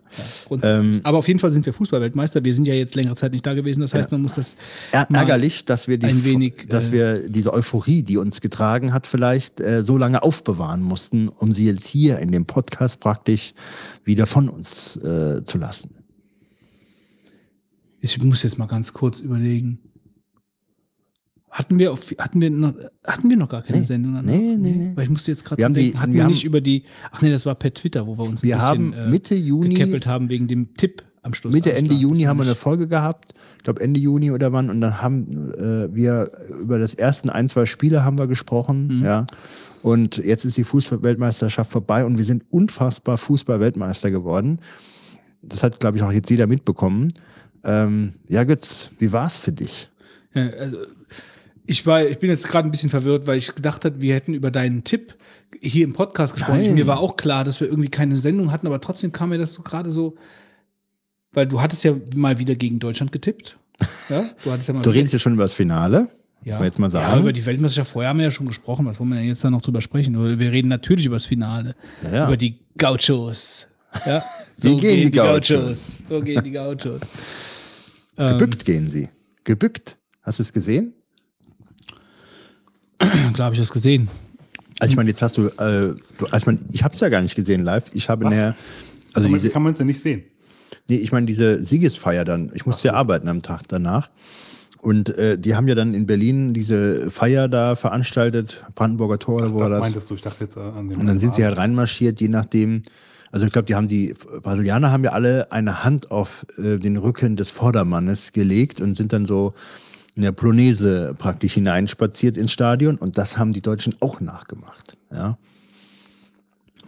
grundsätzlich. 0.46 0.94
Ähm, 0.94 1.00
Aber 1.02 1.18
auf 1.18 1.28
jeden 1.28 1.40
Fall 1.40 1.50
sind 1.50 1.66
wir 1.66 1.72
Fußballweltmeister. 1.72 2.44
Wir 2.44 2.54
sind 2.54 2.66
ja 2.66 2.74
jetzt 2.74 2.94
längere 2.94 3.14
Zeit 3.16 3.32
nicht 3.32 3.46
da 3.46 3.54
gewesen. 3.54 3.80
Das 3.80 3.94
heißt, 3.94 4.10
man 4.10 4.22
muss 4.22 4.34
das 4.34 4.56
ärgerlich, 4.90 5.64
dass 5.64 5.88
wir 5.88 5.98
die, 5.98 6.06
ein 6.06 6.24
wenig, 6.24 6.66
dass 6.68 6.88
äh, 6.88 6.92
wir 6.92 7.28
diese 7.28 7.52
Euphorie, 7.52 8.02
die 8.02 8.16
uns 8.16 8.40
getragen 8.40 8.92
hat, 8.92 9.06
vielleicht 9.06 9.60
äh, 9.60 9.84
so 9.84 9.96
lange 9.96 10.22
aufbewahren 10.22 10.82
mussten, 10.82 11.28
um 11.28 11.52
sie 11.52 11.66
jetzt 11.66 11.86
hier 11.86 12.18
in 12.18 12.32
dem 12.32 12.46
Podcast 12.46 13.00
praktisch 13.00 13.54
wieder 14.04 14.26
von 14.26 14.48
uns 14.48 14.96
äh, 14.96 15.44
zu 15.44 15.58
lassen. 15.58 15.90
Ich 18.00 18.20
muss 18.20 18.42
jetzt 18.42 18.58
mal 18.58 18.66
ganz 18.66 18.92
kurz 18.92 19.20
überlegen. 19.20 19.78
Hatten 21.52 21.78
wir, 21.78 21.92
auf, 21.92 22.00
hatten 22.18 22.40
wir, 22.40 22.48
noch, 22.50 22.72
hatten 23.04 23.28
wir 23.28 23.36
noch 23.36 23.48
gar 23.50 23.60
keine 23.60 23.80
Nee. 23.80 23.84
Sendung? 23.84 24.14
danach? 24.14 24.32
Nee, 24.32 24.56
nee, 24.56 24.70
nee. 24.72 24.92
Weil 24.94 25.04
ich 25.04 25.10
musste 25.10 25.30
jetzt 25.30 25.44
gerade 25.44 25.60
denken, 25.60 25.74
die- 25.74 25.98
hatten 25.98 26.12
wir 26.12 26.16
wir 26.16 26.24
haben- 26.24 26.30
nicht 26.30 26.44
über 26.44 26.62
die, 26.62 26.84
ach 27.10 27.20
nee, 27.20 27.30
das 27.30 27.44
war 27.44 27.54
per 27.54 27.74
Twitter, 27.74 28.06
wo 28.06 28.16
wir 28.16 28.24
uns 28.24 28.42
ein 28.42 28.48
Wir 28.48 28.56
bisschen 28.56 28.96
haben 28.96 29.10
Mitte 29.10 29.34
Juni- 29.34 29.68
gekeppelt 29.74 30.06
haben 30.06 30.30
wegen 30.30 30.48
dem 30.48 30.74
Tipp 30.76 31.02
am 31.20 31.34
Schluss. 31.34 31.52
Mitte, 31.52 31.74
Ende 31.74 31.94
Juni 31.94 32.22
haben 32.22 32.38
wir 32.38 32.46
war 32.46 32.46
eine 32.46 32.54
Folge 32.56 32.88
gehabt. 32.88 33.34
Ich 33.58 33.64
glaube 33.64 33.82
Ende 33.82 34.00
Juni 34.00 34.30
oder 34.30 34.52
wann. 34.54 34.70
Und 34.70 34.80
dann 34.80 35.02
haben 35.02 35.52
äh, 35.52 35.94
wir 35.94 36.30
über 36.62 36.78
das 36.78 36.94
ersten 36.94 37.28
ein, 37.28 37.48
zwei 37.50 37.66
Spiele 37.66 38.02
haben 38.02 38.18
wir 38.18 38.26
gesprochen. 38.28 38.98
Mhm. 39.00 39.04
Ja. 39.04 39.26
Und 39.82 40.16
jetzt 40.16 40.44
ist 40.46 40.56
die 40.56 40.64
Fußball-Weltmeisterschaft 40.64 41.70
vorbei 41.70 42.04
und 42.06 42.16
wir 42.16 42.24
sind 42.24 42.44
unfassbar 42.50 43.18
Fußball-Weltmeister 43.18 44.10
geworden. 44.10 44.58
Das 45.42 45.62
hat, 45.62 45.80
glaube 45.80 45.98
ich, 45.98 46.02
auch 46.02 46.12
jetzt 46.12 46.30
jeder 46.30 46.46
mitbekommen. 46.46 47.12
Ähm, 47.62 48.14
ja, 48.28 48.42
Götz, 48.44 48.90
wie 48.98 49.12
war's 49.12 49.36
für 49.36 49.52
dich? 49.52 49.90
Ja, 50.34 50.48
also 50.48 50.78
ich, 51.66 51.86
war, 51.86 52.04
ich 52.04 52.18
bin 52.18 52.30
jetzt 52.30 52.48
gerade 52.48 52.68
ein 52.68 52.70
bisschen 52.70 52.90
verwirrt, 52.90 53.26
weil 53.26 53.38
ich 53.38 53.54
gedacht 53.54 53.84
habe, 53.84 54.00
wir 54.00 54.14
hätten 54.14 54.34
über 54.34 54.50
deinen 54.50 54.84
Tipp 54.84 55.14
hier 55.60 55.84
im 55.84 55.92
Podcast 55.92 56.34
gesprochen. 56.34 56.62
Nein. 56.62 56.74
Mir 56.74 56.86
war 56.86 56.98
auch 57.00 57.16
klar, 57.16 57.44
dass 57.44 57.60
wir 57.60 57.68
irgendwie 57.68 57.88
keine 57.90 58.16
Sendung 58.16 58.50
hatten, 58.52 58.66
aber 58.66 58.80
trotzdem 58.80 59.12
kam 59.12 59.28
mir 59.30 59.38
das 59.38 59.52
so 59.52 59.62
gerade 59.62 59.90
so, 59.90 60.16
weil 61.32 61.46
du 61.46 61.60
hattest 61.60 61.84
ja 61.84 61.94
mal 62.14 62.38
wieder 62.38 62.54
gegen 62.54 62.78
Deutschland 62.78 63.12
getippt. 63.12 63.56
Ja, 64.08 64.24
du 64.44 64.50
hattest 64.52 64.68
ja 64.68 64.74
mal 64.74 64.82
Du 64.82 64.90
redest 64.90 65.12
ja 65.12 65.18
schon 65.18 65.34
über 65.34 65.42
das 65.44 65.54
Finale. 65.54 66.08
ja. 66.44 66.56
Man 66.56 66.64
jetzt 66.64 66.78
mal 66.78 66.86
Ja, 66.86 66.90
sagen. 66.90 67.20
über 67.22 67.32
die 67.32 67.44
Weltmeisterschaft 67.44 67.92
vorher 67.92 68.10
haben 68.10 68.18
wir 68.18 68.24
ja 68.26 68.30
schon 68.30 68.46
gesprochen. 68.46 68.86
Was 68.86 68.98
wollen 69.00 69.10
wir 69.10 69.16
denn 69.16 69.28
jetzt 69.28 69.42
da 69.44 69.50
noch 69.50 69.62
drüber 69.62 69.80
sprechen? 69.80 70.38
Wir 70.38 70.52
reden 70.52 70.68
natürlich 70.68 71.06
über 71.06 71.16
das 71.16 71.26
Finale. 71.26 71.74
Ja, 72.04 72.12
ja. 72.14 72.26
Über 72.26 72.36
die 72.36 72.58
Gauchos. 72.78 73.66
Ja, 74.06 74.22
Wie 74.58 74.76
gehen 74.76 75.10
die 75.10 75.18
So 75.74 76.20
gehen 76.20 76.42
die 76.44 76.50
Gauchos. 76.52 77.08
Ähm. 78.16 78.38
Gebückt 78.38 78.64
gehen 78.64 78.90
sie. 78.90 79.08
Gebückt. 79.44 79.96
Hast 80.22 80.38
du 80.38 80.42
es 80.44 80.52
gesehen? 80.52 80.94
Klar 83.34 83.46
habe 83.46 83.54
ich 83.54 83.60
das 83.60 83.72
gesehen. 83.72 84.08
Also 84.80 84.90
ich 84.90 84.96
meine, 84.96 85.10
jetzt 85.10 85.22
hast 85.22 85.36
du, 85.36 85.46
äh, 85.46 85.50
du 86.18 86.26
also 86.26 86.36
ich, 86.36 86.46
meine, 86.46 86.58
ich 86.72 86.82
habe 86.82 86.94
es 86.94 87.00
ja 87.00 87.08
gar 87.08 87.20
nicht 87.22 87.34
gesehen 87.34 87.62
live. 87.62 87.84
Ich 87.92 88.08
habe 88.08 88.28
näher, 88.28 88.56
also 89.12 89.26
kann, 89.26 89.30
man, 89.30 89.40
diese, 89.40 89.52
kann 89.52 89.62
man 89.62 89.72
es 89.74 89.78
ja 89.78 89.84
nicht 89.84 90.02
sehen. 90.02 90.22
nee, 90.88 90.96
ich 90.96 91.12
meine 91.12 91.26
diese 91.26 91.62
Siegesfeier 91.62 92.24
dann. 92.24 92.50
Ich 92.54 92.66
musste 92.66 92.88
ja 92.88 92.94
arbeiten 92.94 93.28
am 93.28 93.42
Tag 93.42 93.62
danach. 93.68 94.10
Und 94.80 95.16
äh, 95.16 95.38
die 95.38 95.54
haben 95.54 95.68
ja 95.68 95.76
dann 95.76 95.94
in 95.94 96.06
Berlin 96.06 96.54
diese 96.54 97.08
Feier 97.12 97.46
da 97.46 97.76
veranstaltet, 97.76 98.64
Brandenburger 98.74 99.20
Tor 99.20 99.36
oder 99.36 99.52
wo 99.52 99.60
war 99.60 99.68
Das 99.68 99.78
das? 99.78 99.80
meintest 99.82 100.10
du, 100.10 100.14
ich 100.16 100.22
dachte 100.22 100.42
jetzt 100.42 100.56
äh, 100.56 100.60
an 100.60 100.88
den. 100.88 100.98
Und 100.98 101.06
dann 101.06 101.20
sind 101.20 101.36
sie 101.36 101.44
halt 101.44 101.56
reinmarschiert, 101.56 102.20
je 102.20 102.26
nachdem. 102.28 102.82
Also 103.30 103.46
ich 103.46 103.52
glaube, 103.52 103.66
die 103.66 103.76
haben 103.76 103.86
die 103.86 104.14
Brasilianer 104.42 104.90
haben 104.90 105.04
ja 105.04 105.12
alle 105.12 105.52
eine 105.52 105.84
Hand 105.84 106.10
auf 106.10 106.44
äh, 106.58 106.78
den 106.78 106.96
Rücken 106.96 107.36
des 107.36 107.48
Vordermannes 107.48 108.32
gelegt 108.32 108.80
und 108.80 108.96
sind 108.96 109.12
dann 109.12 109.24
so 109.24 109.54
in 110.14 110.22
der 110.22 110.32
Polonaise 110.32 111.14
praktisch 111.16 111.54
hineinspaziert 111.54 112.36
ins 112.36 112.52
Stadion 112.52 112.96
und 112.96 113.18
das 113.18 113.38
haben 113.38 113.52
die 113.52 113.62
Deutschen 113.62 113.94
auch 114.00 114.20
nachgemacht. 114.20 114.96
Ja. 115.10 115.38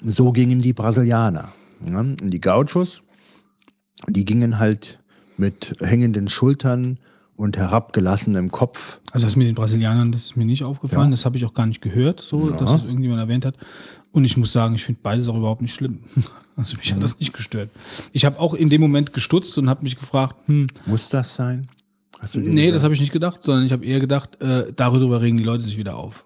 So 0.04 0.32
gingen 0.32 0.60
die 0.60 0.72
Brasilianer. 0.72 1.52
Ja. 1.86 2.00
Und 2.00 2.30
die 2.30 2.40
Gauchos, 2.40 3.02
die 4.08 4.24
gingen 4.24 4.58
halt 4.58 4.98
mit 5.36 5.76
hängenden 5.80 6.28
Schultern 6.28 6.98
und 7.36 7.56
herabgelassenem 7.56 8.50
Kopf 8.50 9.00
Also 9.10 9.26
das 9.26 9.36
mit 9.36 9.48
den 9.48 9.54
Brasilianern, 9.54 10.12
das 10.12 10.22
ist 10.22 10.36
mir 10.36 10.44
nicht 10.44 10.62
aufgefallen. 10.62 11.06
Ja. 11.06 11.10
Das 11.10 11.24
habe 11.24 11.36
ich 11.36 11.44
auch 11.44 11.54
gar 11.54 11.66
nicht 11.66 11.80
gehört, 11.80 12.20
so, 12.20 12.50
dass 12.50 12.70
das 12.70 12.84
irgendjemand 12.84 13.20
erwähnt 13.20 13.44
hat. 13.44 13.56
Und 14.12 14.24
ich 14.24 14.36
muss 14.36 14.52
sagen, 14.52 14.76
ich 14.76 14.84
finde 14.84 15.00
beides 15.02 15.26
auch 15.28 15.36
überhaupt 15.36 15.62
nicht 15.62 15.74
schlimm. 15.74 16.00
Also 16.56 16.76
mich 16.76 16.92
hat 16.92 17.02
das 17.02 17.18
nicht 17.18 17.32
gestört. 17.32 17.68
Ich 18.12 18.24
habe 18.24 18.38
auch 18.38 18.54
in 18.54 18.70
dem 18.70 18.80
Moment 18.80 19.12
gestutzt 19.12 19.58
und 19.58 19.68
habe 19.68 19.82
mich 19.82 19.96
gefragt, 19.96 20.36
hm, 20.46 20.68
Muss 20.86 21.08
das 21.08 21.34
sein? 21.34 21.66
Hast 22.20 22.34
du 22.34 22.40
nee, 22.40 22.54
gesagt? 22.54 22.74
das 22.76 22.84
habe 22.84 22.94
ich 22.94 23.00
nicht 23.00 23.12
gedacht, 23.12 23.42
sondern 23.42 23.66
ich 23.66 23.72
habe 23.72 23.84
eher 23.84 24.00
gedacht, 24.00 24.40
äh, 24.40 24.72
darüber 24.74 25.20
regen 25.20 25.36
die 25.36 25.44
Leute 25.44 25.64
sich 25.64 25.76
wieder 25.76 25.96
auf. 25.96 26.24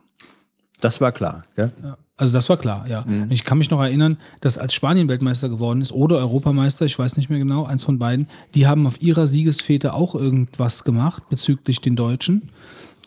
das 0.81 1.01
war 1.01 1.13
klar. 1.13 1.41
Gell? 1.57 1.73
Ja. 1.83 1.97
Also 2.19 2.33
das 2.33 2.49
war 2.49 2.57
klar, 2.57 2.85
ja. 2.89 3.03
Und 3.03 3.31
Ich 3.31 3.45
kann 3.45 3.59
mich 3.59 3.71
noch 3.71 3.81
erinnern, 3.81 4.19
dass 4.41 4.59
als 4.59 4.75
Spanien 4.75 5.09
Weltmeister 5.09 5.49
geworden 5.49 5.81
ist 5.81 5.93
oder 5.93 6.17
Europameister, 6.17 6.85
ich 6.85 6.99
weiß 6.99 7.17
nicht 7.17 7.31
mehr 7.31 7.39
genau, 7.39 7.65
eins 7.65 7.85
von 7.85 8.01
beiden, 8.01 8.27
die 8.57 8.67
haben 8.67 8.89
auf 8.89 9.01
ihrer 9.01 9.29
Siegesfete 9.29 9.95
auch 9.95 10.17
irgendwas 10.17 10.83
gemacht 10.83 11.29
bezüglich 11.31 11.81
den 11.81 11.95
Deutschen. 11.95 12.51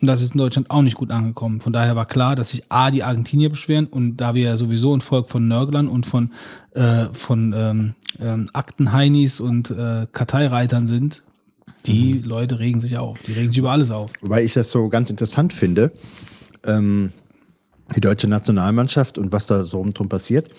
Und 0.01 0.07
das 0.07 0.21
ist 0.21 0.31
in 0.33 0.37
Deutschland 0.37 0.71
auch 0.71 0.81
nicht 0.81 0.95
gut 0.95 1.11
angekommen. 1.11 1.59
Von 1.59 1.73
daher 1.73 1.97
war 1.97 2.05
klar, 2.05 2.37
dass 2.37 2.51
sich 2.51 2.71
A, 2.71 2.89
die 2.89 3.03
Argentinier 3.03 3.49
beschweren 3.49 3.85
und 3.85 4.17
da 4.17 4.33
wir 4.33 4.43
ja 4.43 4.57
sowieso 4.57 4.95
ein 4.95 5.01
Volk 5.01 5.29
von 5.29 5.45
Nörglern 5.47 5.89
und 5.89 6.05
von, 6.05 6.31
äh, 6.73 7.07
von 7.11 7.53
ähm, 7.53 7.95
ähm, 8.19 8.49
Aktenheinis 8.53 9.41
und 9.41 9.71
äh, 9.71 10.07
Karteireitern 10.11 10.87
sind, 10.87 11.21
die 11.85 12.19
Leute 12.19 12.59
regen 12.59 12.81
sich 12.81 12.97
auf. 12.97 13.19
Die 13.27 13.33
regen 13.33 13.49
sich 13.49 13.57
über 13.57 13.71
alles 13.71 13.91
auf. 13.91 14.11
Wobei 14.21 14.43
ich 14.43 14.53
das 14.53 14.71
so 14.71 14.89
ganz 14.89 15.09
interessant 15.09 15.53
finde, 15.53 15.91
ähm, 16.65 17.11
die 17.95 18.01
deutsche 18.01 18.27
Nationalmannschaft 18.27 19.17
und 19.17 19.31
was 19.31 19.47
da 19.47 19.65
so 19.65 19.85
drum 19.93 20.09
passiert. 20.09 20.49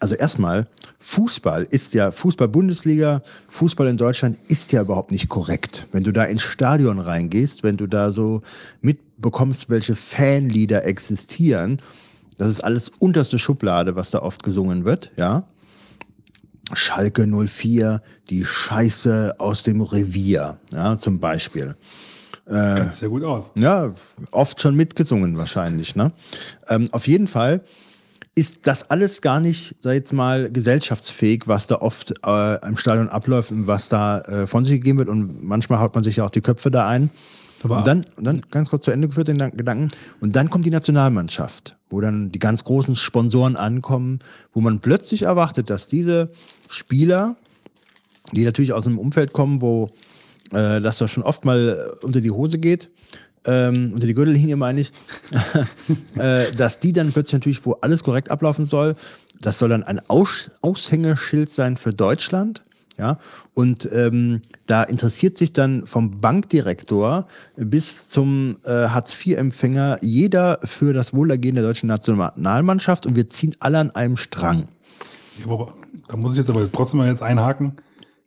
Also 0.00 0.14
erstmal, 0.14 0.66
Fußball 0.98 1.66
ist 1.70 1.92
ja, 1.92 2.10
Fußball-Bundesliga, 2.10 3.22
Fußball 3.48 3.86
in 3.88 3.98
Deutschland 3.98 4.38
ist 4.48 4.72
ja 4.72 4.82
überhaupt 4.82 5.12
nicht 5.12 5.28
korrekt. 5.28 5.86
Wenn 5.92 6.04
du 6.04 6.12
da 6.12 6.24
ins 6.24 6.42
Stadion 6.42 6.98
reingehst, 6.98 7.62
wenn 7.62 7.76
du 7.76 7.86
da 7.86 8.10
so 8.10 8.40
mitbekommst, 8.80 9.68
welche 9.68 9.94
Fanlieder 9.94 10.86
existieren, 10.86 11.78
das 12.38 12.48
ist 12.48 12.64
alles 12.64 12.88
unterste 12.98 13.38
Schublade, 13.38 13.94
was 13.96 14.10
da 14.10 14.22
oft 14.22 14.42
gesungen 14.42 14.86
wird, 14.86 15.10
ja. 15.18 15.44
Schalke 16.72 17.26
04, 17.26 18.02
die 18.28 18.44
Scheiße 18.44 19.34
aus 19.38 19.62
dem 19.62 19.80
Revier, 19.80 20.58
ja, 20.72 20.96
zum 20.98 21.20
Beispiel. 21.20 21.76
Sich 22.90 23.02
ja 23.02 23.08
gut 23.08 23.22
aus. 23.22 23.52
Ja, 23.56 23.94
oft 24.32 24.60
schon 24.60 24.74
mitgesungen 24.74 25.36
wahrscheinlich. 25.36 25.94
Ne? 25.94 26.12
Ähm, 26.68 26.88
auf 26.92 27.06
jeden 27.06 27.28
Fall 27.28 27.62
ist 28.34 28.66
das 28.66 28.90
alles 28.90 29.20
gar 29.22 29.40
nicht, 29.40 29.76
sag 29.80 29.92
ich 29.92 29.98
jetzt 29.98 30.12
mal, 30.12 30.50
gesellschaftsfähig, 30.50 31.46
was 31.46 31.66
da 31.66 31.76
oft 31.76 32.14
äh, 32.24 32.66
im 32.66 32.76
Stadion 32.76 33.08
abläuft 33.08 33.50
und 33.50 33.66
was 33.66 33.88
da 33.88 34.20
äh, 34.20 34.46
von 34.46 34.64
sich 34.64 34.76
gegeben 34.76 34.98
wird. 34.98 35.08
Und 35.08 35.42
manchmal 35.42 35.80
haut 35.80 35.94
man 35.94 36.04
sich 36.04 36.16
ja 36.16 36.24
auch 36.24 36.30
die 36.30 36.40
Köpfe 36.40 36.70
da 36.70 36.88
ein. 36.88 37.10
Aber- 37.62 37.78
Und 37.78 37.86
dann, 37.86 38.06
und 38.16 38.24
dann 38.24 38.42
ganz 38.50 38.70
kurz 38.70 38.84
zu 38.84 38.90
Ende 38.90 39.08
geführt 39.08 39.28
den 39.28 39.38
Gedanken. 39.38 39.88
Und 40.20 40.36
dann 40.36 40.50
kommt 40.50 40.64
die 40.64 40.70
Nationalmannschaft, 40.70 41.76
wo 41.88 42.00
dann 42.00 42.32
die 42.32 42.38
ganz 42.38 42.64
großen 42.64 42.96
Sponsoren 42.96 43.56
ankommen, 43.56 44.18
wo 44.52 44.60
man 44.60 44.80
plötzlich 44.80 45.22
erwartet, 45.22 45.70
dass 45.70 45.88
diese 45.88 46.30
Spieler, 46.68 47.36
die 48.32 48.44
natürlich 48.44 48.72
aus 48.72 48.86
einem 48.86 48.98
Umfeld 48.98 49.32
kommen, 49.32 49.60
wo 49.60 49.88
äh, 50.52 50.80
das 50.80 50.98
doch 50.98 51.08
schon 51.08 51.22
oft 51.22 51.44
mal 51.44 51.68
äh, 52.00 52.04
unter 52.04 52.20
die 52.20 52.30
Hose 52.30 52.58
geht, 52.58 52.90
ähm, 53.44 53.90
unter 53.92 54.06
die 54.06 54.14
Gürtellinie 54.14 54.56
meine 54.56 54.82
ich, 54.82 54.92
äh, 56.16 56.52
dass 56.52 56.78
die 56.78 56.92
dann 56.92 57.12
plötzlich 57.12 57.34
natürlich, 57.34 57.64
wo 57.64 57.72
alles 57.80 58.02
korrekt 58.04 58.30
ablaufen 58.30 58.66
soll, 58.66 58.96
das 59.40 59.58
soll 59.58 59.70
dann 59.70 59.82
ein 59.84 60.00
Aus 60.08 60.50
Aushängeschild 60.60 61.50
sein 61.50 61.76
für 61.76 61.92
Deutschland. 61.94 62.62
Ja, 62.98 63.18
und 63.54 63.88
ähm, 63.92 64.42
da 64.66 64.82
interessiert 64.82 65.38
sich 65.38 65.54
dann 65.54 65.86
vom 65.86 66.20
Bankdirektor 66.20 67.26
bis 67.56 68.08
zum 68.08 68.56
äh, 68.64 68.88
Hartz-IV-Empfänger 68.88 69.98
jeder 70.02 70.58
für 70.64 70.92
das 70.92 71.14
Wohlergehen 71.14 71.54
der 71.54 71.64
deutschen 71.64 71.86
Nationalmannschaft 71.86 73.06
und 73.06 73.16
wir 73.16 73.28
ziehen 73.28 73.56
alle 73.60 73.78
an 73.78 73.90
einem 73.92 74.18
Strang. 74.18 74.68
Ja, 75.38 75.50
aber 75.50 75.72
da 76.08 76.16
muss 76.16 76.32
ich 76.32 76.38
jetzt 76.38 76.50
aber 76.50 76.70
trotzdem 76.70 76.98
mal 76.98 77.08
jetzt 77.08 77.22
einhaken. 77.22 77.76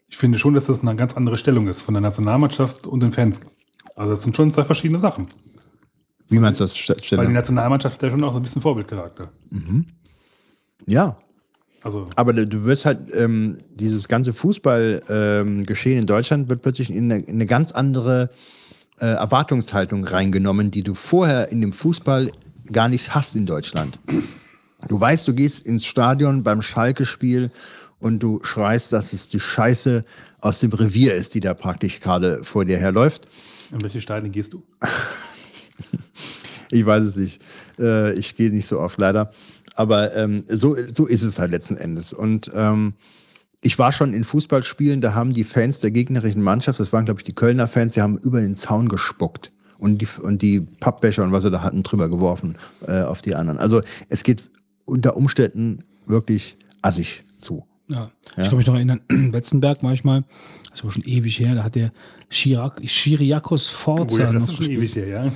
Ich 0.08 0.18
finde 0.18 0.40
schon, 0.40 0.56
dass 0.56 0.66
das 0.66 0.82
eine 0.82 0.96
ganz 0.96 1.16
andere 1.16 1.38
Stellung 1.38 1.68
ist 1.68 1.84
von 1.84 1.94
der 1.94 2.02
Nationalmannschaft 2.02 2.88
und 2.88 3.02
den 3.02 3.12
Fans. 3.12 3.42
Also 3.96 4.16
das 4.16 4.24
sind 4.24 4.36
schon 4.36 4.52
zwei 4.54 4.64
verschiedene 4.64 5.00
Sachen. 5.00 5.28
Wie 6.30 6.40
meinst 6.40 6.60
du 6.60 6.64
das, 6.64 6.76
St- 6.76 7.16
Weil 7.18 7.28
die? 7.28 7.34
Nationalmannschaft 7.34 7.96
hat 7.96 8.02
ja 8.04 8.10
schon 8.10 8.24
auch 8.24 8.32
so 8.32 8.38
ein 8.40 8.44
bisschen 8.44 8.62
Vorbildcharakter. 8.64 9.30
Ja, 10.88 11.16
Also 11.84 12.08
Aber 12.16 12.34
du 12.34 12.64
wirst 12.64 12.86
halt, 12.86 13.14
ähm, 13.14 13.58
dieses 13.76 14.08
ganze 14.08 14.32
Fußballgeschehen 14.32 15.98
ähm, 15.98 16.02
in 16.02 16.06
Deutschland 16.06 16.50
wird 16.50 16.62
plötzlich 16.62 16.90
in 16.90 17.12
eine, 17.12 17.22
in 17.22 17.36
eine 17.36 17.46
ganz 17.46 17.74
andere 17.74 18.30
äh, 19.00 19.06
Erwartungshaltung 19.06 20.06
reingenommen, 20.06 20.72
die 20.72 20.82
du 20.82 20.96
vorher 20.96 21.50
in 21.50 21.60
dem 21.60 21.74
Fußball 21.74 22.32
gar 22.72 22.88
nicht 22.88 23.14
hast 23.14 23.36
in 23.36 23.46
Deutschland. 23.46 24.00
Du 24.88 25.00
weißt, 25.00 25.28
du 25.28 25.34
gehst 25.34 25.66
ins 25.66 25.86
Stadion 25.86 26.44
beim 26.44 26.62
Schalke-Spiel 26.62 27.52
und 28.00 28.20
du 28.20 28.40
schreist, 28.44 28.94
dass 28.94 29.12
es 29.12 29.28
die 29.28 29.40
Scheiße 29.40 30.06
aus 30.40 30.60
dem 30.60 30.72
Revier 30.72 31.14
ist, 31.16 31.34
die 31.34 31.42
da 31.42 31.54
praktisch 31.54 32.00
gerade 32.00 32.44
vor 32.44 32.64
dir 32.64 32.78
herläuft. 32.78 33.28
in 33.72 33.84
welche 33.84 34.00
Stadien 34.00 34.32
gehst 34.32 34.54
du? 34.54 34.64
Ich 36.74 36.86
weiß 36.88 37.04
es 37.04 37.16
nicht. 37.16 37.40
Äh, 37.78 38.14
ich 38.14 38.36
gehe 38.36 38.50
nicht 38.50 38.68
so 38.68 38.80
oft 38.80 38.98
leider. 38.98 39.32
Aber 39.76 40.16
ähm, 40.16 40.44
so, 40.48 40.76
so 40.92 41.06
ist 41.06 41.24
es 41.24 41.40
halt 41.40 41.52
letzten 41.52 41.78
Endes. 41.78 42.14
Und 42.14 42.52
ähm, 42.54 42.94
ich 43.62 43.80
war 43.80 43.92
schon 43.92 44.14
in 44.14 44.24
Fußballspielen, 44.24 45.02
da 45.02 45.14
haben 45.14 45.34
die 45.34 45.44
Fans 45.44 45.80
der 45.80 45.92
gegnerischen 45.92 46.42
Mannschaft, 46.42 46.80
das 46.80 46.94
waren 46.94 47.06
glaube 47.06 47.22
ich 47.22 47.24
die 47.24 47.34
Kölner 47.34 47.68
Fans, 47.68 47.94
die 47.94 48.02
haben 48.02 48.18
über 48.18 48.42
den 48.42 48.58
Zaun 48.58 48.90
gespuckt 48.90 49.52
und 49.80 50.02
die, 50.02 50.08
und 50.22 50.42
die 50.42 50.60
Pappbecher 50.60 51.24
und 51.24 51.32
was 51.32 51.44
sie 51.44 51.52
da 51.52 51.62
hatten 51.64 51.84
drüber 51.84 52.10
geworfen 52.10 52.58
äh, 52.88 53.02
auf 53.02 53.22
die 53.22 53.36
anderen. 53.36 53.58
Also 53.60 53.82
es 54.10 54.24
geht 54.24 54.50
unter 54.86 55.16
Umständen 55.16 55.80
wirklich 56.06 56.58
assig 56.82 57.24
zu. 57.40 57.66
Ja. 57.88 58.12
Ich 58.38 58.50
kann 58.50 58.58
mich 58.58 58.68
noch 58.68 58.76
erinnern, 58.76 59.02
Wetzenberg 59.10 59.82
manchmal, 59.82 60.24
das 60.72 60.84
war 60.84 60.92
schon 60.92 61.04
ewig 61.04 61.40
her, 61.40 61.56
da 61.56 61.64
hat 61.64 61.76
der 61.76 61.92
Chirac, 62.30 62.82
Chiriakos 62.82 63.68
Forza 63.68 64.16
Oh 64.16 64.20
ja, 64.20 64.32
das 64.32 64.34
noch 64.34 64.42
ist 64.42 64.56
schon 64.56 64.58
gespielt. 64.58 64.80
ewig 64.80 64.96
her, 64.96 65.08
ja. 65.08 65.32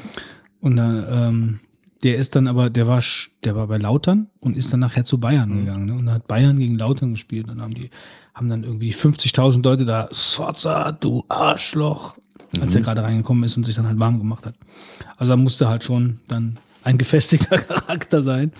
Und 0.60 0.76
dann, 0.76 1.06
ähm, 1.10 1.60
der 2.04 2.18
ist 2.18 2.36
dann 2.36 2.48
aber, 2.48 2.70
der 2.70 2.88
war, 2.88 3.02
der 3.44 3.56
war 3.56 3.68
bei 3.68 3.78
Lautern 3.78 4.28
und 4.40 4.56
ist 4.56 4.72
dann 4.74 4.80
nachher 4.82 5.04
zu 5.04 5.20
Bayern 5.20 5.50
Mhm. 5.50 5.60
gegangen. 5.66 5.86
Ne? 5.86 5.94
Und 5.94 6.06
dann 6.06 6.16
hat 6.16 6.28
Bayern 6.28 6.58
gegen 6.60 6.76
Lautern 6.78 7.12
gespielt 7.12 7.50
und 7.50 7.62
haben 7.62 7.74
die, 7.74 7.90
haben 8.34 8.50
dann 8.50 8.64
irgendwie 8.64 8.92
50.000 8.94 9.64
Leute 9.64 9.86
da, 9.86 10.08
Sforza, 10.12 10.92
du 10.92 11.24
Arschloch, 11.30 12.16
als 12.62 12.72
Mhm. 12.72 12.78
er 12.78 12.82
gerade 12.84 13.04
reingekommen 13.04 13.44
ist 13.44 13.58
und 13.58 13.66
sich 13.66 13.76
dann 13.76 13.88
halt 13.88 14.00
warm 14.00 14.20
gemacht 14.20 14.46
hat. 14.46 14.56
Also 15.18 15.32
da 15.32 15.38
musste 15.38 15.68
halt 15.70 15.84
schon 15.84 16.20
dann 16.28 16.60
ein 16.84 16.98
gefestigter 16.98 17.58
Charakter 17.58 18.22
sein. 18.22 18.52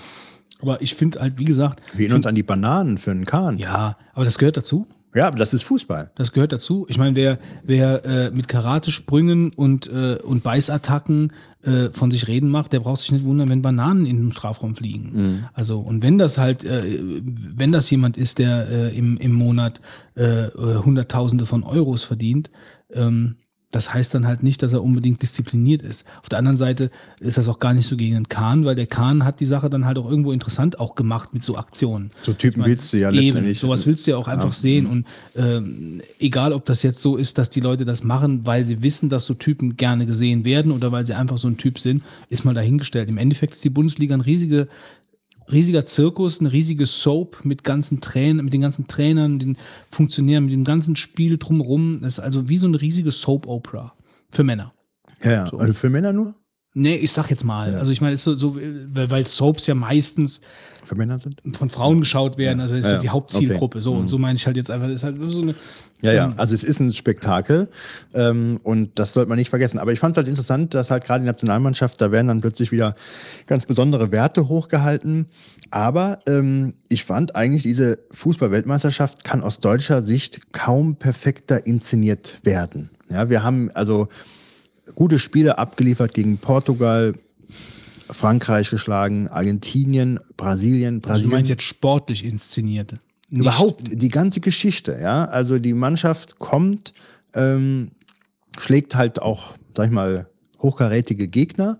Aber 0.60 0.82
ich 0.82 0.96
finde 0.96 1.20
halt, 1.20 1.38
wie 1.38 1.46
gesagt, 1.46 1.82
Wir 1.94 2.02
erinnern 2.06 2.18
uns 2.18 2.26
an 2.26 2.34
die 2.36 2.42
Bananen 2.44 2.98
für 2.98 3.12
einen 3.12 3.26
Kahn. 3.26 3.60
ja, 3.60 3.96
aber 4.16 4.26
das 4.26 4.40
gehört 4.40 4.58
dazu. 4.58 4.88
Ja, 5.16 5.28
aber 5.28 5.38
das 5.38 5.54
ist 5.54 5.64
Fußball. 5.64 6.12
Das 6.16 6.32
gehört 6.32 6.52
dazu. 6.52 6.86
Ich 6.90 6.98
meine, 6.98 7.16
wer, 7.16 7.40
wer 7.64 8.06
äh, 8.06 8.32
mit 8.32 8.48
Karate-Sprüngen 8.48 9.52
und, 9.56 9.88
äh, 9.88 10.18
und 10.24 10.44
Beißattacken 10.44 11.32
äh, 11.68 11.92
von 11.92 12.12
sich 12.12 12.28
reden 12.28 12.50
macht, 12.50 12.74
der 12.74 12.80
braucht 12.80 13.02
sich 13.02 13.12
nicht 13.12 13.26
wundern, 13.26 13.50
wenn 13.50 13.62
Bananen 13.62 14.06
in 14.06 14.18
den 14.18 14.32
Strafraum 14.32 14.76
fliegen. 14.76 15.46
Also, 15.54 15.80
und 15.80 16.02
wenn 16.02 16.18
das 16.18 16.38
halt, 16.38 16.64
äh, 16.64 16.82
wenn 17.22 17.72
das 17.72 17.90
jemand 17.90 18.18
ist, 18.18 18.40
der 18.40 18.68
äh, 18.70 18.98
im, 18.98 19.18
im 19.18 19.34
Monat 19.34 19.82
äh, 20.16 20.46
äh, 20.46 20.78
Hunderttausende 20.84 21.46
von 21.46 21.64
Euros 21.64 22.04
verdient, 22.04 22.50
ähm, 22.94 23.36
das 23.72 23.94
heißt 23.94 24.14
dann 24.14 24.26
halt 24.26 24.44
nicht, 24.44 24.64
dass 24.64 24.72
er 24.72 24.82
unbedingt 24.82 25.22
diszipliniert 25.22 25.82
ist. 25.82 26.06
Auf 26.22 26.30
der 26.30 26.40
anderen 26.40 26.56
Seite 26.56 26.90
ist 27.20 27.38
das 27.38 27.50
auch 27.50 27.60
gar 27.60 27.74
nicht 27.74 27.86
so 27.86 27.98
gegen 27.98 28.14
den 28.16 28.30
Kahn, 28.30 28.64
weil 28.64 28.76
der 28.76 28.88
Kahn 28.88 29.26
hat 29.26 29.42
die 29.42 29.46
Sache 29.46 29.70
dann 29.70 29.86
halt 29.86 29.98
auch 29.98 30.10
irgendwo 30.10 30.32
interessant 30.32 30.80
auch 30.80 30.96
gemacht 30.96 31.34
mit 31.34 31.44
so 31.44 31.58
Aktionen. 31.58 32.12
So 32.24 32.32
Typen 32.32 32.64
willst 32.66 32.94
du 32.94 32.98
ja 32.98 33.12
Eben, 33.12 33.26
letztendlich. 33.26 33.60
sowas 33.60 33.86
willst 33.86 34.08
du 34.08 34.12
ja 34.12 34.18
auch 34.18 34.30
einfach 34.30 34.54
sehen. 34.54 34.86
Und 34.86 35.06
ähm, 35.36 36.02
egal, 36.18 36.54
ob 36.54 36.66
das 36.66 36.82
jetzt 36.82 37.02
so 37.02 37.18
ist, 37.18 37.38
dass 37.38 37.50
die 37.50 37.60
Leute 37.60 37.84
das 37.84 38.04
machen, 38.04 38.46
weil 38.46 38.64
sie 38.64 38.84
wissen, 38.84 39.10
dass 39.10 39.26
so 39.26 39.34
Typen 39.34 39.76
gerne 39.76 40.06
gesehen 40.06 40.46
werden 40.46 40.72
oder 40.72 40.94
weil 40.94 41.06
sie 41.06 41.14
einfach 41.14 41.38
so 41.38 41.50
ein 41.50 41.58
Typ 41.58 41.78
sind, 41.78 42.04
ist 42.30 42.46
mal 42.46 42.54
dahingestellt. 42.54 43.10
Im 43.10 43.18
Endeffekt 43.18 43.54
ist 43.54 43.66
die 43.66 43.70
Bundesliga 43.70 44.16
ein 44.16 44.22
riesige, 44.22 44.70
riesiger 45.52 45.86
Zirkus, 45.86 46.40
eine 46.40 46.52
riesige 46.52 46.86
Soap 46.86 47.44
mit 47.44 47.64
ganzen 47.64 48.02
Trainern, 48.02 48.46
mit 48.46 48.54
den 48.54 48.62
ganzen 48.62 48.88
Trainern, 48.88 49.40
den 49.40 49.58
Funktionären, 49.92 50.46
mit 50.46 50.54
dem 50.54 50.64
ganzen 50.64 50.96
Spiel 50.96 51.38
drumherum. 51.38 52.00
Das 52.02 52.14
ist 52.14 52.20
also 52.20 52.50
wie 52.50 52.58
so 52.58 52.68
eine 52.68 52.80
riesige 52.82 53.12
Soap-Opera 53.12 53.94
für 54.32 54.44
Männer. 54.44 54.74
Ja, 55.24 55.32
ja. 55.32 55.54
Also 55.54 55.74
für 55.74 55.90
Männer 55.90 56.14
nur? 56.14 56.36
Nee, 56.74 56.96
ich 56.96 57.12
sag 57.12 57.32
jetzt 57.32 57.44
mal. 57.44 57.74
Also 57.74 57.92
ich 57.92 58.02
meine, 58.02 58.18
so, 58.18 58.36
so, 58.36 58.56
weil 58.56 59.26
Soaps 59.26 59.66
ja 59.66 59.74
meistens 59.74 60.42
Für 60.88 60.96
Männer 60.96 61.20
sind? 61.20 61.42
von 61.58 61.70
Frauen 61.70 62.00
geschaut 62.00 62.38
werden, 62.38 62.60
also 62.62 62.76
ist 62.76 62.86
Ja, 62.86 62.94
ja, 62.94 63.00
die 63.00 63.10
Hauptzielgruppe. 63.10 63.78
Okay. 63.78 63.84
So, 63.84 63.94
und 63.94 64.08
so 64.08 64.18
meine 64.18 64.38
ich 64.38 64.46
halt 64.46 64.58
jetzt 64.58 64.72
einfach, 64.72 64.88
ist 64.88 65.04
halt 65.04 65.18
so 65.22 65.42
eine. 65.42 65.56
Ja, 66.02 66.14
ja, 66.14 66.34
also 66.38 66.54
es 66.54 66.64
ist 66.64 66.80
ein 66.80 66.94
Spektakel 66.94 67.70
ähm, 68.14 68.60
und 68.64 69.00
das 69.00 69.14
sollte 69.14 69.30
man 69.30 69.38
nicht 69.38 69.50
vergessen. 69.50 69.80
Aber 69.80 69.92
ich 69.92 70.00
fand 70.00 70.16
es 70.16 70.18
halt 70.18 70.28
interessant, 70.28 70.74
dass 70.74 70.92
halt 70.92 71.04
gerade 71.06 71.22
die 71.22 71.28
Nationalmannschaft, 71.28 72.00
da 72.00 72.12
werden 72.12 72.28
dann 72.28 72.42
plötzlich 72.42 72.72
wieder 72.72 72.96
ganz 73.48 73.66
besondere 73.66 74.12
Werte 74.12 74.48
hochgehalten. 74.48 75.26
Aber 75.72 76.20
ähm, 76.28 76.76
ich 76.88 77.04
fand 77.04 77.36
eigentlich, 77.36 77.64
diese 77.64 78.00
Fußball-Weltmeisterschaft 78.12 79.24
kann 79.24 79.42
aus 79.42 79.60
deutscher 79.60 80.02
Sicht 80.04 80.54
kaum 80.54 80.96
perfekter 80.96 81.66
inszeniert 81.66 82.40
werden. 82.44 82.90
Ja, 83.10 83.30
wir 83.30 83.44
haben 83.44 83.72
also 83.74 84.08
gute 84.96 85.20
Spiele 85.20 85.58
abgeliefert 85.58 86.14
gegen 86.14 86.38
Portugal, 86.38 87.14
Frankreich 88.10 88.70
geschlagen, 88.70 89.28
Argentinien, 89.28 90.20
Brasilien, 90.38 90.96
Also 90.96 91.00
du 91.02 91.08
Brasilien. 91.10 91.32
meinst 91.32 91.50
jetzt 91.50 91.64
sportlich 91.64 92.24
inszenierte. 92.26 93.00
Nicht- 93.30 93.42
Überhaupt 93.42 93.84
die 94.02 94.08
ganze 94.10 94.40
Geschichte, 94.40 94.98
ja. 95.02 95.26
Also 95.26 95.60
die 95.60 95.74
Mannschaft 95.74 96.40
kommt, 96.40 96.94
ähm, 97.34 97.92
schlägt 98.58 98.96
halt 98.96 99.22
auch, 99.22 99.54
sag 99.76 99.88
ich 99.88 99.92
mal, 99.92 100.28
hochkarätige 100.62 101.28
Gegner 101.28 101.78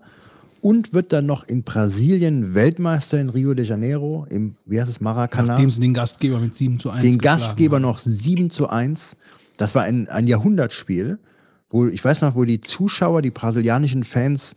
und 0.60 0.92
wird 0.92 1.12
dann 1.12 1.26
noch 1.26 1.44
in 1.44 1.62
Brasilien 1.62 2.54
Weltmeister 2.54 3.18
in 3.20 3.30
Rio 3.30 3.54
de 3.54 3.64
Janeiro, 3.64 4.26
im, 4.30 4.56
wie 4.66 4.80
heißt 4.80 4.90
es, 4.90 5.00
Maracanã. 5.00 5.52
Nachdem 5.54 5.70
sie 5.70 5.80
den 5.80 5.94
Gastgeber 5.94 6.38
mit 6.38 6.54
7 6.54 6.78
zu 6.78 6.90
1 6.90 7.02
den 7.02 7.18
Gastgeber 7.18 7.76
haben. 7.76 7.82
noch 7.82 7.98
7 7.98 8.50
zu 8.50 8.68
1. 8.68 9.16
Das 9.56 9.74
war 9.74 9.82
ein, 9.84 10.08
ein 10.08 10.26
Jahrhundertspiel, 10.28 11.18
wo, 11.70 11.86
ich 11.86 12.04
weiß 12.04 12.22
noch, 12.22 12.34
wo 12.36 12.44
die 12.44 12.60
Zuschauer, 12.60 13.22
die 13.22 13.30
brasilianischen 13.30 14.04
Fans 14.04 14.54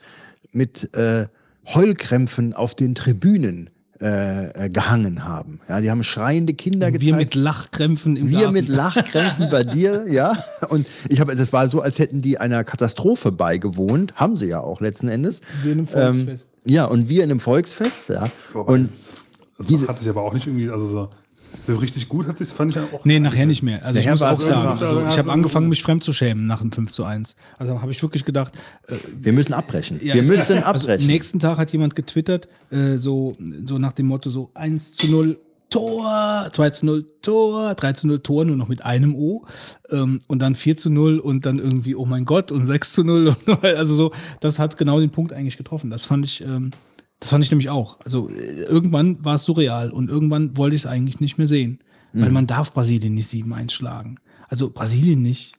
mit 0.51 0.93
äh, 0.95 1.27
Heulkrämpfen 1.67 2.53
auf 2.53 2.75
den 2.75 2.95
Tribünen 2.95 3.69
äh, 4.01 4.65
äh, 4.65 4.69
gehangen 4.69 5.25
haben. 5.25 5.59
Ja, 5.69 5.79
die 5.79 5.91
haben 5.91 6.03
schreiende 6.03 6.53
Kinder 6.55 6.87
Wir 6.91 6.97
gezeigt. 6.99 7.17
mit 7.17 7.35
Lachkrämpfen 7.35 8.15
im 8.17 8.29
Wir 8.29 8.39
Garten. 8.39 8.53
mit 8.53 8.67
Lachkrämpfen 8.67 9.49
bei 9.51 9.63
dir, 9.63 10.05
ja. 10.09 10.35
Und 10.69 10.87
ich 11.07 11.19
habe, 11.19 11.35
das 11.35 11.53
war 11.53 11.67
so, 11.67 11.81
als 11.81 11.99
hätten 11.99 12.21
die 12.23 12.39
einer 12.39 12.63
Katastrophe 12.63 13.31
beigewohnt. 13.31 14.13
Haben 14.15 14.35
sie 14.35 14.47
ja 14.47 14.59
auch 14.59 14.81
letzten 14.81 15.07
Endes. 15.07 15.41
Wir 15.63 15.73
in 15.73 15.79
einem 15.79 15.87
Volksfest. 15.87 16.49
Ähm, 16.65 16.71
ja, 16.73 16.85
und 16.85 17.09
wir 17.09 17.23
in 17.23 17.29
einem 17.31 17.39
Volksfest, 17.39 18.09
ja. 18.09 18.31
Wobei, 18.53 18.73
Und 18.73 18.89
das 19.59 19.67
diese- 19.67 19.87
hat 19.87 19.99
sich 19.99 20.09
aber 20.09 20.23
auch 20.23 20.33
nicht 20.33 20.47
irgendwie, 20.47 20.69
also 20.71 20.87
so, 20.87 21.09
so 21.67 21.75
richtig 21.75 22.09
gut 22.09 22.27
hat 22.27 22.37
sich, 22.37 22.49
fand 22.49 22.71
ich 22.71 22.75
ja 22.75 22.83
auch. 22.93 23.05
Nee, 23.05 23.19
nachher 23.19 23.45
nicht 23.45 23.61
mehr. 23.61 23.85
Also 23.85 23.99
Nachher 23.99 24.13
ich 24.13 24.19
muss 24.19 24.23
auch 24.23 24.37
sagen, 24.37 24.67
also 24.67 24.99
ich 24.99 25.05
Also 25.05 25.17
habe 25.19 25.31
angefangen, 25.31 25.69
mich 25.69 25.83
fremd 25.83 26.03
zu 26.03 26.13
schämen 26.13 26.47
nach 26.47 26.61
dem 26.61 26.71
5 26.71 26.91
zu 26.91 27.03
1. 27.03 27.35
Also 27.57 27.81
habe 27.81 27.91
ich 27.91 28.01
wirklich 28.01 28.25
gedacht, 28.25 28.53
äh, 28.87 28.95
wir 29.19 29.33
müssen 29.33 29.53
abbrechen. 29.53 29.99
Ja, 30.03 30.15
wir 30.15 30.23
müssen 30.23 30.39
also, 30.57 30.85
abbrechen. 30.85 31.07
nächsten 31.07 31.39
Tag 31.39 31.57
hat 31.57 31.71
jemand 31.71 31.95
getwittert, 31.95 32.47
äh, 32.71 32.97
so, 32.97 33.35
so 33.65 33.77
nach 33.77 33.93
dem 33.93 34.07
Motto 34.07 34.29
so 34.29 34.51
1 34.53 34.93
zu 34.95 35.11
0 35.11 35.37
Tor, 35.71 36.49
2 36.51 36.69
zu 36.71 36.85
0 36.85 37.05
Tor, 37.21 37.75
3 37.75 37.93
zu 37.93 38.07
0 38.07 38.19
Tor, 38.19 38.43
nur 38.43 38.57
noch 38.57 38.67
mit 38.67 38.83
einem 38.83 39.15
O. 39.15 39.45
Ähm, 39.89 40.19
und 40.27 40.39
dann 40.41 40.53
4 40.53 40.75
zu 40.75 40.89
0 40.89 41.19
und 41.19 41.45
dann 41.45 41.59
irgendwie, 41.59 41.95
oh 41.95 42.05
mein 42.05 42.25
Gott, 42.25 42.51
und 42.51 42.65
6 42.65 42.91
zu 42.91 43.03
0. 43.05 43.35
Und, 43.45 43.63
also 43.63 43.95
so, 43.95 44.11
das 44.41 44.59
hat 44.59 44.77
genau 44.77 44.99
den 44.99 45.11
Punkt 45.11 45.31
eigentlich 45.31 45.57
getroffen. 45.57 45.89
Das 45.89 46.03
fand 46.03 46.25
ich, 46.25 46.41
ähm, 46.41 46.71
das 47.21 47.29
fand 47.29 47.43
ich 47.45 47.51
nämlich 47.51 47.69
auch. 47.69 47.99
Also 48.03 48.29
äh, 48.29 48.63
irgendwann 48.63 49.23
war 49.23 49.35
es 49.35 49.43
surreal 49.43 49.91
und 49.91 50.09
irgendwann 50.09 50.57
wollte 50.57 50.75
ich 50.75 50.81
es 50.81 50.85
eigentlich 50.85 51.21
nicht 51.21 51.37
mehr 51.37 51.47
sehen. 51.47 51.79
Weil 52.13 52.27
Mhm. 52.27 52.33
man 52.33 52.47
darf 52.47 52.73
Brasilien 52.73 53.13
nicht 53.13 53.29
7-1 53.31 53.71
schlagen. 53.71 54.17
Also 54.49 54.69
Brasilien 54.69 55.21
nicht. 55.21 55.53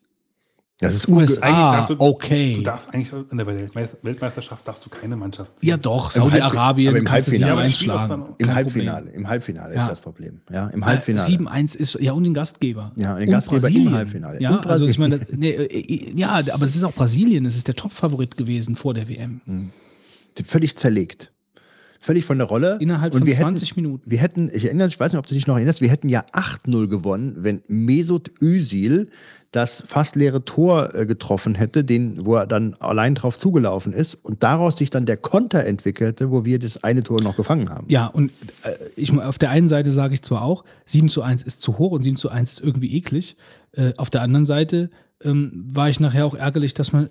das 0.81 0.95
ist 0.97 1.09
USA, 1.09 1.87
du, 1.87 1.95
okay. 2.01 2.57
Du 2.57 2.63
darfst 2.63 2.93
eigentlich 2.93 3.13
in 3.31 3.37
der 3.39 3.47
Weltmeister- 3.47 3.97
Weltmeisterschaft 4.03 4.67
darfst 4.67 4.85
du 4.85 4.91
keine 4.91 5.15
Mannschaft 5.17 5.53
Ja 5.63 5.77
doch, 5.77 6.15
Im 6.15 6.23
Saudi-Arabien 6.23 6.97
im 6.97 7.09
Halbfinale. 7.11 7.39
7-1 7.39 7.47
Ja, 7.47 7.53
aber 7.53 7.69
spielt 7.71 7.91
doch 7.91 8.07
schlagen. 8.07 8.09
dann- 8.27 8.35
Im 8.39 8.55
Halbfinale. 8.55 9.03
Problem. 9.03 9.15
Im 9.21 9.29
Halbfinale 9.29 9.75
Ja. 9.77 9.81
ist 9.83 9.89
das 9.89 10.01
Problem. 10.01 10.41
Ja, 10.53 10.67
im 10.67 10.85
Halbfinale. 10.85 11.25
7-1 11.27 11.75
ist, 11.77 11.95
ja, 12.01 12.13
und 12.13 12.25
den 12.25 12.35
Gastgeber. 12.35 12.91
Ja, 12.97 13.15
den 13.17 13.29
Und 13.29 13.31
Gastgeber 13.31 13.57
im 13.59 13.63
Brasilien. 13.63 13.95
Halbfinale. 13.95 14.41
Ja, 14.43 14.57
Und 14.57 14.67
also 14.67 14.87
ich 14.89 14.99
meine, 14.99 15.21
das- 15.21 15.29
nee, 15.31 15.51
äh, 15.53 16.13
ja, 16.19 16.31
aber 16.53 16.67
es 16.67 16.75
ist 16.75 16.83
auch 16.83 16.93
Brasilien, 16.95 17.47
es 17.47 17.57
ist 17.57 17.69
der 17.69 17.77
Top-Favorit 17.77 18.37
gewesen 18.37 18.75
vor 18.77 18.93
der 18.93 19.09
WM. 19.09 19.41
völlig 20.45 20.77
zerlegt. 20.77 21.32
Völlig 22.03 22.25
von 22.25 22.37
der 22.37 22.49
Rolle. 22.49 22.79
Innerhalb 22.81 23.15
Und 23.15 23.21
von 23.21 23.29
wir 23.29 23.37
20 23.37 23.71
hätten, 23.71 23.81
Minuten. 23.81 24.11
Wir 24.11 24.19
hätten, 24.19 24.51
ich 24.53 24.65
erinnere, 24.65 24.89
ich 24.89 24.99
weiß 24.99 25.13
nicht, 25.13 25.21
ob 25.21 25.27
du 25.29 25.35
dich 25.35 25.47
noch 25.47 25.55
erinnerst, 25.55 25.81
wir 25.81 25.89
hätten 25.89 26.09
ja 26.09 26.25
8-0 26.33 26.89
gewonnen, 26.89 27.37
wenn 27.39 27.63
Mesut 27.69 28.33
Özil 28.43 29.09
das 29.53 29.85
fast 29.87 30.17
leere 30.17 30.45
Tor 30.45 30.95
äh, 30.95 31.07
getroffen 31.07 31.55
hätte, 31.55 31.85
den, 31.85 32.27
wo 32.27 32.35
er 32.35 32.47
dann 32.47 32.75
allein 32.81 33.15
drauf 33.15 33.39
zugelaufen 33.39 33.93
ist 33.93 34.15
und 34.15 34.43
daraus 34.43 34.79
sich 34.79 34.91
dann 34.91 35.07
der 35.07 35.19
Konter 35.19 35.65
entwickelte, 35.65 36.31
wo 36.31 36.45
wir 36.45 36.59
das 36.59 36.83
eine 36.83 37.05
Tor 37.05 37.23
noch 37.23 37.37
gefangen 37.37 37.69
haben. 37.69 37.87
Ja, 37.89 38.07
und 38.07 38.33
äh, 38.65 38.73
ich, 38.97 39.17
auf 39.17 39.39
der 39.39 39.51
einen 39.51 39.69
Seite 39.69 39.93
sage 39.93 40.15
ich 40.15 40.23
zwar 40.23 40.43
auch, 40.43 40.65
7 40.87 41.09
zu 41.09 41.23
1 41.23 41.43
ist 41.43 41.63
zu 41.63 41.79
hoch 41.79 41.93
und 41.93 42.03
7 42.03 42.17
zu 42.17 42.31
1 42.31 42.55
ist 42.55 42.61
irgendwie 42.61 42.97
eklig. 42.97 43.37
Äh, 43.73 43.93
auf 43.97 44.11
der 44.11 44.23
anderen 44.23 44.47
Seite 44.47 44.91
ähm, 45.23 45.53
war 45.73 45.89
ich 45.89 46.01
nachher 46.01 46.27
auch 46.27 46.35
ärgerlich, 46.35 46.75
dass 46.75 46.93
man 46.93 47.11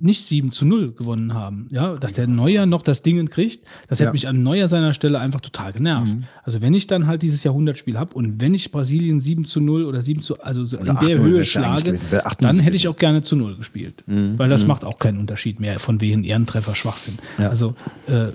nicht 0.00 0.24
7 0.24 0.50
zu 0.52 0.64
0 0.64 0.92
gewonnen 0.92 1.34
haben. 1.34 1.68
Ja, 1.70 1.94
dass 1.94 2.14
der 2.14 2.26
Neuer 2.26 2.66
noch 2.66 2.82
das 2.82 3.02
Ding 3.02 3.28
kriegt, 3.28 3.66
das 3.88 3.98
Ja. 3.98 4.04
hätte 4.06 4.14
mich 4.14 4.28
an 4.28 4.42
Neuer 4.42 4.68
seiner 4.68 4.94
Stelle 4.94 5.18
einfach 5.18 5.40
total 5.40 5.72
genervt. 5.72 6.16
Also 6.42 6.62
wenn 6.62 6.74
ich 6.74 6.86
dann 6.86 7.06
halt 7.06 7.22
dieses 7.22 7.44
Jahrhundertspiel 7.44 7.98
habe 7.98 8.14
und 8.14 8.40
wenn 8.40 8.54
ich 8.54 8.70
Brasilien 8.72 9.20
7 9.20 9.44
zu 9.44 9.60
0 9.60 9.84
oder 9.84 10.02
7 10.02 10.22
zu, 10.22 10.40
also 10.40 10.64
so 10.64 10.76
in 10.76 10.82
Oder 10.84 10.94
der 10.94 11.18
8-0 11.18 11.22
Höhe 11.22 11.44
schlage, 11.44 11.82
gewesen, 11.84 12.06
wär 12.10 12.26
8-0 12.26 12.36
dann 12.40 12.58
hätte 12.60 12.76
ich 12.76 12.88
auch 12.88 12.96
gerne 12.96 13.22
zu 13.22 13.36
0 13.36 13.56
gespielt. 13.56 14.02
Weil 14.06 14.48
das 14.48 14.66
macht 14.66 14.84
auch 14.84 14.98
keinen 14.98 15.18
Unterschied 15.18 15.60
mehr, 15.60 15.78
von 15.78 16.00
wegen 16.00 16.24
Ehrentreffer 16.24 16.74
Schwachsinn. 16.74 17.18
Ja. 17.38 17.48
Also 17.48 17.74
äh, 18.06 18.28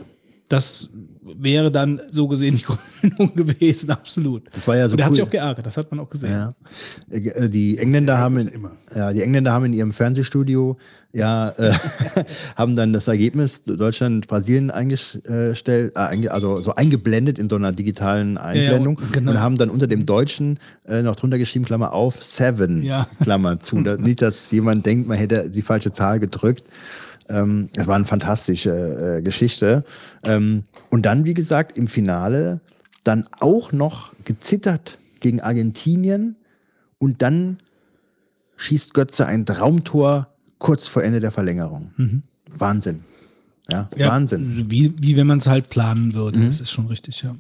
das 0.47 0.89
wäre 1.23 1.71
dann 1.71 1.99
so 2.12 2.27
gesehen 2.27 2.55
die 2.55 2.63
Gründung 3.01 3.34
gewesen, 3.34 3.89
absolut. 3.89 4.43
Das 4.53 4.67
war 4.67 4.77
ja 4.77 4.88
so 4.88 4.93
Und 4.93 4.97
der 4.97 5.05
hat 5.08 5.12
cool. 5.12 5.15
sich 5.15 5.23
auch 5.25 5.29
geärgert, 5.31 5.65
das 5.65 5.75
hat 5.75 5.89
man 5.91 5.99
auch 5.99 6.10
gesehen. 6.10 6.31
Ja. 6.31 6.53
Äh, 7.10 7.49
Die 7.49 7.77
Engländer 7.79 8.17
haben 8.19 8.38
in, 8.38 8.51
ja, 8.95 9.12
die 9.12 9.21
Engländer 9.23 9.51
haben 9.51 9.65
in 9.65 9.73
ihrem 9.73 9.91
Fernsehstudio 9.91 10.77
ja 11.13 11.49
äh, 11.58 11.73
haben 12.55 12.75
dann 12.75 12.93
das 12.93 13.08
Ergebnis 13.08 13.62
Deutschland 13.63 14.27
Brasilien 14.27 14.69
eingestellt, 14.69 15.93
äh, 15.95 16.27
also 16.29 16.62
so 16.62 16.75
eingeblendet 16.75 17.39
in 17.39 17.49
so 17.49 17.55
einer 17.55 17.71
digitalen 17.71 18.38
Einblendung 18.38 18.97
und- 18.97 19.13
genau. 19.13 19.31
und 19.31 19.39
haben 19.39 19.58
dann 19.58 19.69
unter 19.71 19.88
dem 19.88 20.05
Deutschen 20.05 20.60
äh, 20.88 21.01
noch 21.01 21.15
drunter 21.15 21.39
geschrieben 21.39 21.65
Klammer 21.65 21.93
auf 21.93 22.23
Seven 22.23 22.84
Ja. 22.84 23.08
Klammer 23.21 23.60
zu, 23.60 23.77
nicht 23.79 24.21
dass 24.21 24.51
jemand 24.51 24.86
denkt, 24.86 25.08
man 25.08 25.17
hätte 25.17 25.49
die 25.49 25.62
falsche 25.63 25.91
Zahl 25.91 26.19
gedrückt. 26.19 26.65
Ähm, 27.30 27.70
das 27.74 27.88
war 27.88 27.96
eine 27.96 28.06
fantastische 28.06 29.18
äh, 29.18 29.22
Geschichte. 29.22 29.84
Ähm, 30.24 30.64
und 30.90 31.06
dann, 31.06 31.26
wie 31.26 31.34
gesagt, 31.34 31.78
im 31.78 31.88
Finale 31.88 32.60
dann 33.04 33.28
auch 33.40 33.72
noch 33.72 34.14
gezittert 34.26 34.98
gegen 35.20 35.42
Argentinien 35.42 36.36
und 37.00 37.22
dann 37.22 37.58
schießt 38.58 38.94
Götze 38.94 39.26
ein 39.26 39.46
Traumtor 39.46 40.28
kurz 40.60 40.88
vor 40.88 41.04
Ende 41.04 41.20
der 41.20 41.32
Verlängerung. 41.32 41.92
Wahnsinn. 42.58 43.04
Ja, 43.70 43.90
Ja, 43.96 44.10
Wahnsinn. 44.10 44.66
Wie, 44.70 44.94
wie 45.00 45.18
wenn 45.18 45.28
man 45.28 45.40
es 45.40 45.48
halt 45.48 45.70
planen 45.70 46.14
würde, 46.14 46.38
Mhm. 46.40 46.46
das 46.48 46.62
ist 46.62 46.72
schon 46.72 46.88
richtig, 46.88 47.22
ja. 47.24 47.36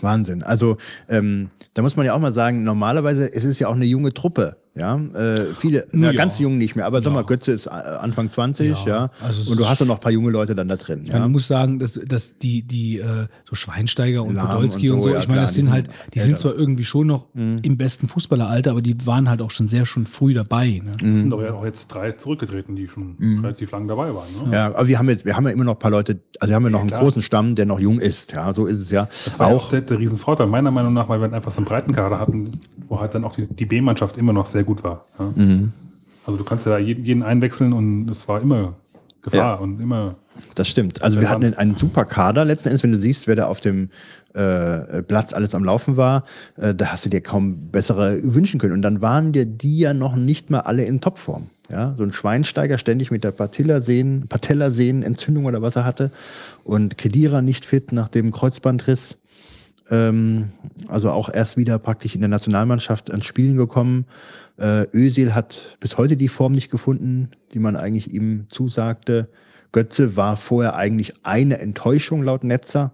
Wahnsinn. 0.00 0.42
Also 0.42 0.76
ähm, 1.08 1.48
da 1.74 1.82
muss 1.82 1.96
man 1.96 2.06
ja 2.06 2.14
auch 2.14 2.18
mal 2.20 2.32
sagen, 2.32 2.64
normalerweise 2.64 3.30
es 3.32 3.44
ist 3.44 3.58
ja 3.58 3.68
auch 3.68 3.74
eine 3.74 3.84
junge 3.84 4.12
Truppe, 4.12 4.56
Ja, 4.76 4.96
äh, 5.14 5.44
viele, 5.58 5.78
Ja. 5.78 5.84
na, 5.92 6.12
ganz 6.12 6.38
jung 6.38 6.58
nicht 6.58 6.76
mehr, 6.76 6.84
aber 6.84 7.00
sag 7.00 7.10
Ja. 7.10 7.14
mal, 7.16 7.24
Götze 7.24 7.52
ist 7.52 7.66
äh, 7.66 7.70
Anfang 7.70 8.30
20, 8.30 8.84
ja. 8.84 8.86
Ja, 8.86 9.10
also 9.26 9.50
und 9.50 9.58
du 9.58 9.66
hast 9.66 9.80
ja 9.80 9.86
noch 9.86 9.94
ein 9.96 10.00
paar 10.00 10.12
junge 10.12 10.30
Leute 10.30 10.54
dann 10.54 10.68
da 10.68 10.76
drin. 10.76 11.06
Ja. 11.06 11.18
Man 11.20 11.32
muss 11.32 11.46
sagen, 11.48 11.78
dass, 11.78 11.98
dass 12.06 12.36
die, 12.38 12.62
die 12.62 12.98
äh, 12.98 13.26
so 13.48 13.54
Schweinsteiger 13.56 14.22
und 14.22 14.34
Lahm 14.34 14.48
Podolski 14.48 14.90
und 14.90 14.96
und 14.96 15.02
so, 15.02 15.08
so, 15.08 15.14
ja, 15.14 15.20
ich 15.20 15.28
meine, 15.28 15.40
das 15.40 15.54
die 15.54 15.62
sind 15.62 15.70
halt, 15.72 15.88
die 16.12 16.20
sind 16.20 16.36
zwar 16.36 16.54
irgendwie 16.54 16.84
schon 16.84 17.06
noch 17.06 17.26
im 17.34 17.76
besten 17.78 18.06
Fußballeralter, 18.08 18.70
aber 18.70 18.82
die 18.82 18.94
waren 19.06 19.28
halt 19.30 19.40
auch 19.40 19.50
schon 19.50 19.66
sehr 19.68 19.86
schon 19.86 20.04
früh 20.06 20.34
dabei. 20.34 20.82
Ne? 20.84 20.92
Mhm. 21.02 21.14
Es 21.14 21.20
sind 21.20 21.30
doch 21.30 21.40
ja 21.42 21.52
auch 21.54 21.64
jetzt 21.64 21.88
drei 21.88 22.12
zurückgetreten, 22.12 22.76
die 22.76 22.88
schon 22.88 23.16
relativ 23.42 23.70
lang 23.70 23.88
dabei 23.88 24.14
waren. 24.14 24.28
Ne? 24.48 24.54
Ja, 24.54 24.66
aber 24.66 24.86
wir 24.88 24.98
haben 24.98 25.08
jetzt, 25.08 25.24
wir 25.24 25.36
haben 25.36 25.44
ja 25.46 25.52
immer 25.52 25.64
noch 25.64 25.74
ein 25.74 25.78
paar 25.78 25.90
Leute, 25.90 26.20
also 26.38 26.50
wir 26.50 26.56
haben 26.56 26.64
ja 26.64 26.70
noch 26.70 26.80
einen 26.80 26.88
klar. 26.90 27.00
großen 27.00 27.22
Stamm, 27.22 27.54
der 27.54 27.64
noch 27.66 27.80
jung 27.80 27.98
ist. 27.98 28.32
Ja, 28.32 28.52
so 28.52 28.66
ist 28.66 28.78
es 28.80 28.90
ja. 28.90 29.06
Das 29.06 29.38
war 29.38 29.48
ja 29.50 29.56
auch 29.56 29.64
Auch, 29.66 29.70
der, 29.70 29.80
der 29.80 29.98
Riesenvorteil, 29.98 30.46
meiner 30.46 30.70
Meinung 30.70 30.92
nach, 30.92 31.08
weil 31.08 31.20
wir 31.20 31.32
einfach 31.32 31.50
so 31.50 31.58
einen 31.58 31.66
Breitenkader 31.66 32.18
hatten, 32.20 32.52
wo 32.88 33.00
halt 33.00 33.14
dann 33.14 33.24
auch 33.24 33.34
die, 33.34 33.46
die 33.46 33.64
B-Mannschaft 33.64 34.18
immer 34.18 34.32
noch 34.34 34.46
sehr 34.46 34.64
gut 34.66 34.84
war. 34.84 35.06
Ja? 35.18 35.32
Mhm. 35.34 35.72
Also 36.26 36.38
du 36.38 36.44
kannst 36.44 36.66
ja 36.66 36.76
jeden, 36.78 37.04
jeden 37.04 37.22
einwechseln 37.22 37.72
und 37.72 38.10
es 38.10 38.26
war 38.28 38.40
immer 38.40 38.74
Gefahr 39.22 39.38
Ja. 39.40 39.54
und 39.54 39.80
immer. 39.80 40.16
das 40.54 40.68
stimmt. 40.68 41.02
Also 41.02 41.20
wir 41.20 41.30
hatten 41.30 41.54
einen 41.54 41.74
super 41.74 42.04
Kader 42.04 42.44
letzten 42.44 42.68
Endes, 42.68 42.82
wenn 42.82 42.92
du 42.92 42.98
siehst, 42.98 43.26
wer 43.26 43.36
da 43.36 43.46
auf 43.46 43.60
dem 43.60 43.90
äh, 44.34 45.02
Platz 45.02 45.32
alles 45.32 45.54
am 45.54 45.64
Laufen 45.64 45.96
war, 45.96 46.24
äh, 46.56 46.74
da 46.74 46.86
hast 46.92 47.06
du 47.06 47.10
dir 47.10 47.22
kaum 47.22 47.70
bessere 47.70 48.20
wünschen 48.22 48.60
können. 48.60 48.74
Und 48.74 48.82
dann 48.82 49.00
waren 49.00 49.32
dir 49.32 49.46
die 49.46 49.78
ja 49.78 49.94
noch 49.94 50.14
nicht 50.14 50.50
mal 50.50 50.60
alle 50.60 50.84
in 50.84 51.00
Topform. 51.00 51.46
Ja, 51.70 51.94
so 51.96 52.04
ein 52.04 52.12
Schweinsteiger 52.12 52.78
ständig 52.78 53.10
mit 53.10 53.24
der 53.24 53.32
Patellasehnen, 53.32 54.28
Patellasehnenentzündung 54.28 55.46
oder 55.46 55.62
was 55.62 55.74
er 55.74 55.84
hatte 55.84 56.12
und 56.62 56.96
Kedira 56.96 57.42
nicht 57.42 57.64
fit 57.64 57.90
nach 57.90 58.08
dem 58.08 58.30
Kreuzbandriss. 58.30 59.16
Ähm, 59.90 60.50
also 60.88 61.10
auch 61.10 61.28
erst 61.32 61.56
wieder 61.56 61.78
praktisch 61.80 62.14
in 62.14 62.20
der 62.20 62.28
Nationalmannschaft 62.28 63.10
ans 63.10 63.26
Spielen 63.26 63.56
gekommen. 63.56 64.06
Äh, 64.58 64.86
Özil 64.94 65.34
hat 65.34 65.76
bis 65.80 65.98
heute 65.98 66.16
die 66.16 66.28
Form 66.28 66.52
nicht 66.52 66.70
gefunden, 66.70 67.30
die 67.52 67.58
man 67.58 67.76
eigentlich 67.76 68.12
ihm 68.12 68.46
zusagte. 68.48 69.28
Götze 69.72 70.16
war 70.16 70.36
vorher 70.36 70.76
eigentlich 70.76 71.12
eine 71.24 71.58
Enttäuschung 71.58 72.22
laut 72.22 72.44
Netzer 72.44 72.92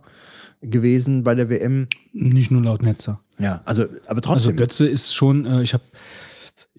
gewesen 0.61 1.23
bei 1.23 1.35
der 1.35 1.49
WM. 1.51 1.87
Nicht 2.13 2.51
nur 2.51 2.63
laut 2.63 2.83
Netzer. 2.83 3.21
Ja, 3.39 3.63
also 3.65 3.83
aber 3.83 3.93
Also 4.09 4.21
trotzdem. 4.21 4.57
Götze 4.57 4.89
ist 4.89 5.15
schon, 5.15 5.47
äh, 5.47 5.63
ich 5.63 5.75
habe, 5.75 5.85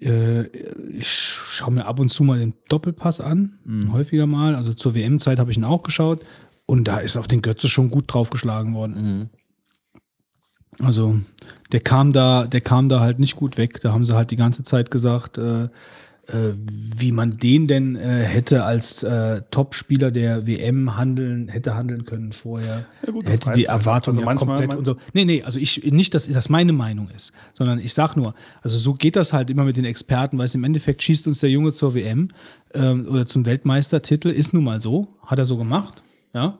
äh, 0.01 0.43
ich 0.91 1.07
schaue 1.11 1.73
mir 1.73 1.85
ab 1.85 1.99
und 1.99 2.09
zu 2.09 2.23
mal 2.23 2.37
den 2.39 2.53
Doppelpass 2.69 3.21
an, 3.21 3.53
Mhm. 3.65 3.93
häufiger 3.93 4.27
mal. 4.27 4.55
Also 4.55 4.73
zur 4.73 4.95
WM-Zeit 4.95 5.39
habe 5.39 5.51
ich 5.51 5.57
ihn 5.57 5.63
auch 5.63 5.83
geschaut 5.83 6.21
und 6.65 6.87
da 6.87 6.97
ist 6.99 7.17
auf 7.17 7.27
den 7.27 7.41
Götze 7.41 7.69
schon 7.69 7.89
gut 7.89 8.05
draufgeschlagen 8.07 8.73
worden. 8.73 8.95
Mhm. 9.19 9.29
Also 10.81 11.17
der 11.71 11.79
kam 11.79 12.13
da, 12.13 12.45
der 12.45 12.61
kam 12.61 12.89
da 12.89 12.99
halt 12.99 13.19
nicht 13.19 13.35
gut 13.35 13.57
weg. 13.57 13.79
Da 13.81 13.93
haben 13.93 14.05
sie 14.05 14.15
halt 14.15 14.31
die 14.31 14.35
ganze 14.35 14.63
Zeit 14.63 14.91
gesagt, 14.91 15.37
äh, 15.37 15.69
äh, 16.27 16.53
wie 16.55 17.11
man 17.11 17.37
den 17.37 17.67
denn 17.67 17.97
äh, 17.97 18.23
hätte 18.23 18.63
als 18.63 19.03
äh, 19.03 19.41
Top-Spieler 19.51 20.09
der 20.09 20.47
WM 20.47 20.95
handeln, 20.95 21.49
hätte 21.49 21.75
handeln 21.75 22.05
können 22.05 22.31
vorher. 22.31 22.85
Ja 23.05 23.11
gut, 23.11 23.27
hätte 23.27 23.51
die. 23.51 23.65
Erwartung 23.65 24.17
Also 24.17 24.29
ja 24.29 24.35
komplett 24.35 24.73
und 24.73 24.85
so. 24.85 24.95
Nee, 25.11 25.25
nee, 25.25 25.43
also 25.43 25.59
ich 25.59 25.83
nicht, 25.91 26.13
dass 26.13 26.27
das 26.27 26.47
meine 26.47 26.71
Meinung 26.71 27.09
ist, 27.09 27.33
sondern 27.53 27.79
ich 27.79 27.93
sag 27.93 28.15
nur, 28.15 28.35
also 28.61 28.77
so 28.77 28.93
geht 28.93 29.17
das 29.17 29.33
halt 29.33 29.49
immer 29.49 29.65
mit 29.65 29.75
den 29.75 29.83
Experten, 29.83 30.37
weil 30.37 30.45
es 30.45 30.55
im 30.55 30.63
Endeffekt 30.63 31.03
schießt 31.03 31.27
uns 31.27 31.41
der 31.41 31.49
Junge 31.49 31.73
zur 31.73 31.93
WM 31.93 32.29
ähm, 32.73 33.05
oder 33.09 33.25
zum 33.25 33.45
Weltmeistertitel, 33.45 34.29
ist 34.29 34.53
nun 34.53 34.63
mal 34.63 34.79
so, 34.79 35.09
hat 35.25 35.39
er 35.39 35.45
so 35.45 35.57
gemacht, 35.57 36.03
ja. 36.33 36.57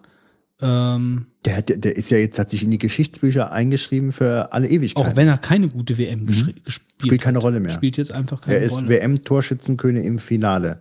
Ähm, 0.63 1.25
Der, 1.45 1.61
der, 1.61 1.77
der 1.77 1.95
ist 1.97 2.09
ja 2.09 2.17
jetzt, 2.17 2.39
hat 2.39 2.49
sich 2.49 2.63
in 2.63 2.71
die 2.71 2.77
Geschichtsbücher 2.77 3.51
eingeschrieben 3.51 4.11
für 4.13 4.53
alle 4.53 4.67
Ewigkeit. 4.67 5.05
auch 5.05 5.15
wenn 5.15 5.27
er 5.27 5.37
keine 5.37 5.67
gute 5.69 5.97
WM 5.97 6.25
geschri- 6.25 6.55
gespielt 6.63 7.01
Mhm. 7.01 7.05
Spielt 7.07 7.21
keine 7.21 7.37
hat, 7.39 7.43
Rolle 7.43 7.59
mehr. 7.59 7.73
Spielt 7.75 7.97
jetzt 7.97 8.11
einfach 8.13 8.39
keine 8.41 8.57
er 8.57 8.63
ist 8.63 8.73
Rolle. 8.73 8.89
WM-Torschützenkönig 8.89 10.05
im 10.05 10.19
Finale. 10.19 10.79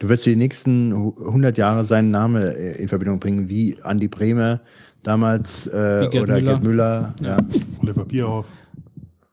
Du 0.00 0.08
wirst 0.08 0.26
die 0.26 0.34
nächsten 0.34 0.92
100 0.92 1.56
Jahre 1.58 1.84
seinen 1.84 2.10
Namen 2.10 2.42
äh, 2.42 2.72
in 2.80 2.88
Verbindung 2.88 3.20
bringen, 3.20 3.48
wie 3.48 3.76
Andi 3.82 4.08
Bremer 4.08 4.60
damals 5.02 5.66
äh, 5.68 6.08
Gerd 6.10 6.14
oder 6.24 6.34
Müller. 6.34 6.42
Gerd 6.42 6.62
Müller. 6.64 7.14
Ja, 7.22 7.38
Oliver 7.80 8.04
Bierhoff. 8.06 8.46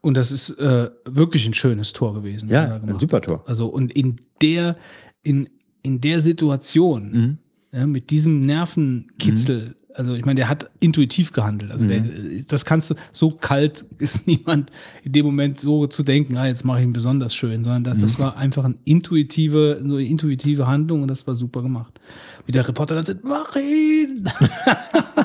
Und 0.01 0.13
das 0.15 0.31
ist 0.31 0.51
äh, 0.59 0.89
wirklich 1.05 1.45
ein 1.47 1.53
schönes 1.53 1.91
Tor 1.93 2.13
gewesen. 2.13 2.47
ja 2.49 2.75
ein 2.75 2.99
super 2.99 3.17
hat. 3.17 3.25
Tor. 3.25 3.43
Also 3.47 3.67
und 3.67 3.91
in 3.93 4.19
der, 4.41 4.75
in, 5.23 5.49
in 5.83 5.99
der 6.01 6.19
Situation, 6.19 7.11
Mhm. 7.11 7.37
Ja, 7.71 7.85
mit 7.87 8.09
diesem 8.09 8.39
Nervenkitzel, 8.41 9.75
also 9.93 10.13
ich 10.13 10.25
meine, 10.25 10.35
der 10.35 10.49
hat 10.49 10.69
intuitiv 10.79 11.31
gehandelt. 11.31 11.71
Also 11.71 11.87
der, 11.87 12.01
Mhm. 12.01 12.45
das 12.47 12.65
kannst 12.65 12.91
du, 12.91 12.95
so 13.11 13.29
kalt 13.31 13.83
ist 13.97 14.27
niemand 14.27 14.71
in 15.03 15.11
dem 15.11 15.25
Moment 15.25 15.59
so 15.59 15.87
zu 15.87 16.03
denken, 16.03 16.37
ah, 16.37 16.45
jetzt 16.47 16.63
mache 16.65 16.79
ich 16.79 16.83
ihn 16.85 16.93
besonders 16.93 17.33
schön, 17.35 17.63
sondern 17.63 17.83
das, 17.83 17.97
Mhm. 17.97 18.01
das 18.01 18.19
war 18.19 18.37
einfach 18.37 18.63
eine 18.65 18.75
intuitive, 18.85 19.81
so 19.85 19.95
eine 19.95 20.05
intuitive 20.05 20.67
Handlung 20.67 21.01
und 21.01 21.07
das 21.09 21.25
war 21.25 21.33
super 21.35 21.61
gemacht. 21.63 21.99
Wie 22.47 22.53
der 22.53 22.67
Reporter 22.67 22.95
dann 22.95 23.05
sagt, 23.05 23.23
mach 23.23 23.55
ihn! 23.57 24.29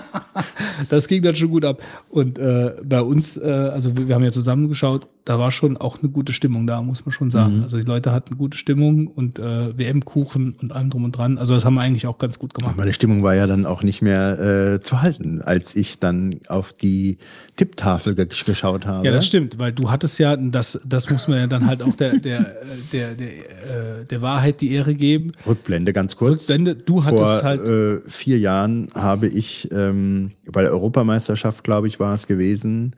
das 0.88 1.06
ging 1.06 1.22
dann 1.22 1.37
schon 1.37 1.50
gut 1.50 1.64
ab. 1.64 1.80
Und 2.08 2.38
äh, 2.38 2.74
bei 2.82 3.00
uns, 3.00 3.37
äh, 3.37 3.48
also 3.48 3.96
wir, 3.96 4.08
wir 4.08 4.14
haben 4.14 4.24
ja 4.24 4.32
zusammengeschaut, 4.32 5.06
da 5.24 5.38
war 5.38 5.52
schon 5.52 5.76
auch 5.76 6.02
eine 6.02 6.11
gute 6.11 6.32
Stimmung 6.32 6.66
da, 6.66 6.82
muss 6.82 7.06
man 7.06 7.12
schon 7.12 7.30
sagen. 7.30 7.58
Mhm. 7.58 7.62
Also 7.64 7.76
die 7.76 7.85
Leute 7.85 8.11
hatten 8.12 8.37
gute 8.37 8.58
Stimmung 8.58 9.06
und 9.06 9.38
äh, 9.38 9.78
WM-Kuchen 9.78 10.56
und 10.61 10.72
allem 10.72 10.90
drum 10.90 11.04
und 11.04 11.12
dran. 11.12 11.38
Also 11.38 11.54
das 11.54 11.64
haben 11.64 11.74
wir 11.74 11.82
eigentlich 11.82 12.08
auch 12.08 12.18
ganz 12.18 12.40
gut 12.40 12.54
gemacht. 12.54 12.76
Meine 12.76 12.92
Stimmung 12.92 13.22
war 13.22 13.35
ja 13.35 13.46
dann 13.46 13.64
auch 13.64 13.85
nicht 13.85 14.02
mehr 14.02 14.40
äh, 14.40 14.80
zu 14.80 15.00
halten, 15.00 15.40
als 15.40 15.76
ich 15.76 16.00
dann 16.00 16.40
auf 16.48 16.72
die 16.72 17.18
Tipptafel 17.56 18.16
ge 18.16 18.26
geschaut 18.26 18.87
habe. 18.87 19.06
Ja, 19.06 19.12
das 19.12 19.26
stimmt, 19.26 19.58
weil 19.58 19.72
du 19.72 19.90
hattest 19.90 20.18
ja, 20.18 20.37
das, 20.37 20.80
das 20.85 21.08
muss 21.08 21.28
man 21.28 21.38
ja 21.38 21.46
dann 21.46 21.66
halt 21.66 21.82
auch 21.82 21.94
der, 21.94 22.18
der, 22.18 22.56
der, 22.92 23.14
der, 23.14 23.28
äh, 23.28 24.04
der 24.11 24.22
Wahrheit 24.22 24.61
die 24.61 24.72
Ehre 24.72 24.94
geben. 24.94 25.32
Rückblende 25.46 25.92
ganz 25.92 26.16
kurz. 26.16 26.42
Rückblende, 26.42 26.74
du 26.74 27.04
hattest 27.04 27.12
Vor 27.18 27.42
halt- 27.42 27.66
äh, 27.66 28.01
vier 28.09 28.38
Jahren 28.38 28.88
habe 28.94 29.27
ich 29.27 29.68
ähm, 29.72 30.31
bei 30.51 30.62
der 30.62 30.72
Europameisterschaft, 30.72 31.64
glaube 31.64 31.88
ich, 31.88 32.01
war 32.01 32.14
es 32.14 32.27
gewesen, 32.27 32.94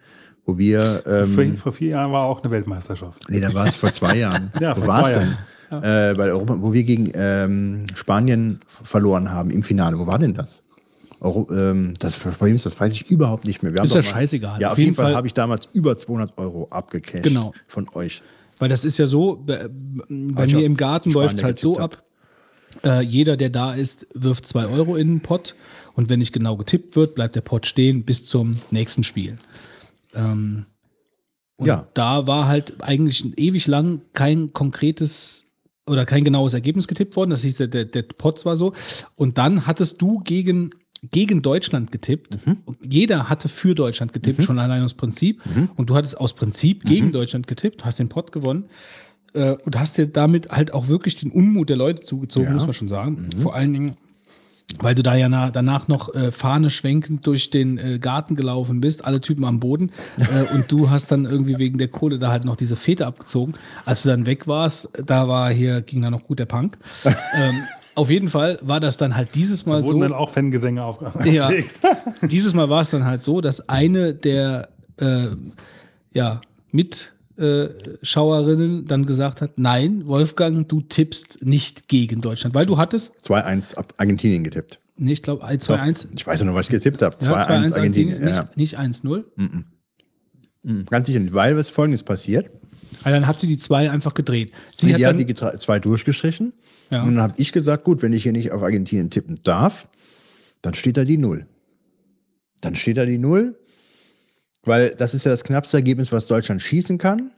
wo 0.47 0.59
wir 0.59 1.03
Vor, 1.05 1.13
ähm, 1.43 1.57
vor 1.59 1.73
vier 1.73 1.91
Jahren 1.91 2.13
war 2.13 2.25
auch 2.25 2.43
eine 2.43 2.51
Weltmeisterschaft. 2.51 3.23
Nee, 3.29 3.41
da 3.41 3.53
war 3.55 3.67
es 3.67 3.77
vor 3.77 3.93
zwei 3.93 4.17
Jahren. 4.19 4.51
Ja, 4.61 4.77
Wo 4.77 4.87
war 4.87 5.11
es 5.11 5.19
denn? 5.19 5.37
Äh, 5.71 6.15
bei 6.15 6.31
Europa, 6.31 6.57
wo 6.61 6.73
wir 6.73 6.85
gegen 6.85 7.11
ähm, 7.15 7.87
Spanien 7.95 8.61
verloren 8.67 9.31
haben 9.33 9.51
im 9.51 9.63
Finale. 9.63 9.99
Wo 9.99 10.07
war 10.07 10.19
denn 10.19 10.35
das? 10.35 10.63
Euro, 11.21 11.49
ähm, 11.51 11.95
das 11.99 12.19
Problem 12.19 12.55
ist, 12.55 12.67
das 12.67 12.79
weiß 12.79 12.93
ich 12.93 13.11
überhaupt 13.11 13.45
nicht 13.47 13.63
mehr. 13.63 13.73
Wir 13.73 13.79
haben 13.79 13.87
Ist 13.87 13.95
ja 13.95 14.03
scheißegal. 14.03 14.61
Ja, 14.61 14.73
auf, 14.73 14.79
jeden 14.79 14.95
Fall, 14.95 15.15
habe 15.15 15.27
ich 15.27 15.35
damals 15.35 15.69
über 15.73 15.97
200 15.97 16.37
Euro 16.37 16.69
abgecasht 16.71 17.25
Genau. 17.25 17.53
von 17.67 17.89
euch. 17.95 18.23
Weil 18.59 18.69
das 18.69 18.85
ist 18.85 18.99
ja 18.99 19.07
so, 19.07 19.37
bei, 19.37 19.67
bei 19.69 20.47
mir 20.47 20.59
auf 20.59 20.63
im 20.63 20.77
Garten 20.77 21.11
läuft 21.11 21.39
es 21.39 21.45
halt 21.45 21.59
so 21.59 21.79
ab. 21.79 22.03
Äh, 22.83 23.03
jeder, 23.03 23.37
der 23.37 23.51
da 23.51 23.75
ist, 23.75 24.07
wirft 24.15 24.47
zwei 24.47 24.67
Euro 24.67 24.97
in 24.97 25.09
den 25.09 25.21
Pott 25.21 25.55
und 25.95 26.09
wenn 26.11 26.19
nicht 26.19 26.33
genau 26.33 26.57
getippt 26.57 26.97
wird, 26.97 27.15
bleibt 27.15 27.37
der 27.37 27.41
Pott 27.43 27.67
stehen 27.67 28.05
bis 28.05 28.25
zum 28.25 28.57
nächsten 28.71 29.05
Spiel. 29.05 29.39
Ähm, 30.15 30.67
und 31.57 31.67
Ja. 31.67 31.87
da 31.95 32.27
war 32.27 32.49
halt 32.49 32.83
eigentlich 32.83 33.25
ewig 33.39 33.67
lang 33.67 34.01
kein 34.13 34.53
konkretes 34.53 35.47
oder 35.87 36.05
kein 36.07 36.25
genaues 36.25 36.55
Ergebnis 36.55 36.89
getippt 36.89 37.15
worden. 37.17 37.31
Das 37.31 37.43
hieß, 37.43 37.57
der, 37.59 37.69
der, 37.69 37.85
der 37.85 38.03
Pott 38.03 38.45
war 38.45 38.57
so. 38.57 38.73
Und 39.17 39.39
dann 39.39 39.67
hattest 39.67 40.01
du 40.01 40.19
gegen, 40.21 40.71
gegen 41.11 41.43
Deutschland 41.43 41.93
getippt. 41.93 42.39
Und 42.65 42.79
jeder 42.83 43.29
hatte 43.29 43.49
für 43.49 43.75
Deutschland 43.75 44.13
getippt, 44.15 44.43
schon 44.43 44.59
allein 44.59 44.83
aus 44.83 44.95
Prinzip. 44.95 45.43
Und 45.77 45.91
du 45.91 45.95
hattest 45.95 46.19
aus 46.19 46.33
Prinzip 46.33 46.85
gegen 46.85 47.13
Deutschland 47.13 47.47
getippt, 47.47 47.85
hast 47.85 47.99
den 47.99 48.09
Pott 48.09 48.33
gewonnen. 48.33 48.65
Äh, 49.35 49.57
und 49.65 49.79
hast 49.79 49.99
dir 49.99 50.07
damit 50.07 50.51
halt 50.51 50.73
auch 50.73 50.89
wirklich 50.89 51.17
den 51.17 51.31
Unmut 51.31 51.69
der 51.69 51.77
Leute 51.77 52.01
zugezogen, 52.01 52.47
Ja. 52.49 52.53
muss 52.55 52.65
man 52.65 52.73
schon 52.73 52.89
sagen. 52.89 53.29
Vor 53.39 53.55
allen 53.55 53.73
Dingen, 53.73 53.97
weil 54.79 54.95
du 54.95 55.03
da 55.03 55.15
ja 55.15 55.29
na, 55.29 55.51
danach 55.51 55.89
noch 55.89 56.15
äh, 56.15 56.33
Fahne 56.33 56.71
schwenkend 56.71 57.27
durch 57.27 57.51
den 57.51 57.77
äh, 57.79 57.99
Garten 57.99 58.35
gelaufen 58.37 58.81
bist, 58.81 59.05
alle 59.05 59.21
Typen 59.21 59.45
am 59.45 59.61
Boden. 59.61 59.91
Äh, 60.19 60.55
und 60.55 60.71
du 60.73 60.89
hast 60.91 61.11
dann 61.13 61.25
irgendwie 61.27 61.59
wegen 61.59 61.79
der 61.79 61.89
Kohle 61.89 62.19
da 62.19 62.31
halt 62.31 62.45
noch 62.45 62.57
diese 62.57 62.77
Fete 62.77 63.07
abgezogen. 63.07 63.55
Als 63.85 64.03
du 64.03 64.09
dann 64.09 64.25
weg 64.27 64.47
warst, 64.49 64.89
da 65.05 65.29
war 65.29 65.51
hier, 65.51 65.83
ging 65.83 66.01
da 66.03 66.11
noch 66.11 66.25
gut 66.25 66.39
der 66.39 66.47
Punk. 66.47 66.79
ähm, 67.05 67.55
auf 67.97 68.11
jeden 68.11 68.29
Fall 68.29 68.59
war 68.63 68.81
das 68.81 68.97
dann 68.97 69.15
halt 69.17 69.35
dieses 69.35 69.67
Mal 69.67 69.81
Da 69.83 69.87
wurden 69.87 69.99
so. 69.99 70.03
dann 70.05 70.13
auch 70.13 70.31
Fangesänge 70.31 70.83
auf. 70.83 70.99
Ja, 71.25 71.51
dieses 72.23 72.55
Mal 72.55 72.69
war 72.69 72.83
es 72.83 72.91
dann 72.91 73.05
halt 73.05 73.23
so, 73.23 73.41
dass 73.41 73.69
eine 73.69 74.15
der 74.15 74.69
äh, 77.37 77.65
ja, 77.65 77.69
Mitschauerinnen 78.01 78.87
dann 78.87 79.07
gesagt 79.07 79.41
hat, 79.41 79.59
nein, 79.59 80.07
Wolfgang, 80.07 80.69
du 80.69 80.81
tippst 80.81 81.45
nicht 81.45 81.89
gegen 81.89 82.21
Deutschland, 82.21 82.55
weil 82.55 82.67
du 82.67 82.79
hattest, 82.79 83.15
2-1 83.27 83.75
ab 83.77 83.93
Argentinien 83.97 84.45
getippt. 84.45 84.79
nee, 84.97 85.13
ich 85.13 85.23
glaube 85.23 85.45
2-1, 85.45 86.09
Ich 86.15 86.27
weiß 86.27 86.41
ja 86.41 86.47
noch, 86.47 86.55
was 86.55 86.67
ich 86.67 86.71
getippt 86.71 87.03
habe. 87.03 87.17
2-1 87.17 87.25
ja, 87.27 87.47
2-1 87.49 87.75
Argentinien. 87.75 88.21
Ja. 88.29 88.49
nicht, 88.55 88.77
nicht 88.77 88.79
1-0. 88.79 89.25
Mhm. 89.37 90.87
Ganz 90.87 91.07
sicher 91.09 91.21
nicht, 91.21 91.35
weil 91.35 91.57
was 91.57 91.71
folgendes 91.71 92.03
passiert. 92.05 92.51
Also 93.03 93.17
dann 93.19 93.27
hat 93.27 93.39
sie 93.39 93.47
die 93.49 93.59
zwei 93.59 93.91
einfach 93.91 94.15
gedreht. 94.15 94.53
Sie 94.75 94.87
Die 94.95 95.05
hat 95.07 95.19
die 95.19 95.27
getra- 95.27 95.59
zwei 95.59 95.79
durchgestrichen. 95.79 96.53
Ja. 96.91 97.03
Und 97.03 97.17
dann 97.17 97.23
habe 97.23 97.35
ich 97.37 97.53
gesagt, 97.53 97.85
gut, 97.85 98.01
wenn 98.03 98.13
ich 98.15 98.23
hier 98.23 98.33
nicht 98.33 98.53
auf 98.53 98.63
Argentinien 98.63 99.11
tippen 99.11 99.39
darf, 99.43 99.89
dann 100.63 100.73
steht 100.75 100.97
da 100.97 101.05
die 101.05 101.19
Null. 101.19 101.47
Dann 102.63 102.77
steht 102.77 102.97
da 102.97 103.05
die 103.05 103.19
Null, 103.19 103.59
weil 104.65 104.91
das 104.91 105.15
ist 105.15 105.25
ja 105.25 105.31
das 105.31 105.45
knappste 105.45 105.77
Ergebnis, 105.79 106.13
was 106.13 106.27
Deutschland 106.27 106.63
schießen 106.63 106.99
kann. 106.99 107.31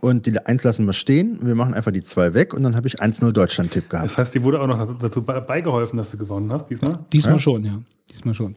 und 0.00 0.26
die 0.26 0.38
1 0.38 0.62
lassen 0.64 0.84
wir 0.86 0.92
stehen. 0.92 1.38
Wir 1.42 1.54
machen 1.54 1.72
einfach 1.74 1.90
die 1.90 2.02
2 2.02 2.34
weg 2.34 2.52
und 2.54 2.62
dann 2.62 2.76
habe 2.76 2.86
ich 2.86 3.00
1-0 3.00 3.32
Deutschland-Tipp 3.32 3.88
gehabt. 3.88 4.04
Das 4.10 4.18
heißt, 4.18 4.34
dir 4.34 4.42
wurde 4.44 4.60
auch 4.60 4.66
noch 4.66 4.98
dazu 4.98 5.22
be- 5.22 5.40
beigeholfen, 5.40 5.96
dass 5.96 6.10
du 6.10 6.18
gewonnen 6.18 6.52
hast 6.52 6.66
diesmal? 6.68 6.98
Diesmal 7.12 7.34
Ja? 7.34 7.40
schon, 7.40 7.64
ja. 7.64 7.80
Diesmal 8.12 8.34
schon. 8.34 8.54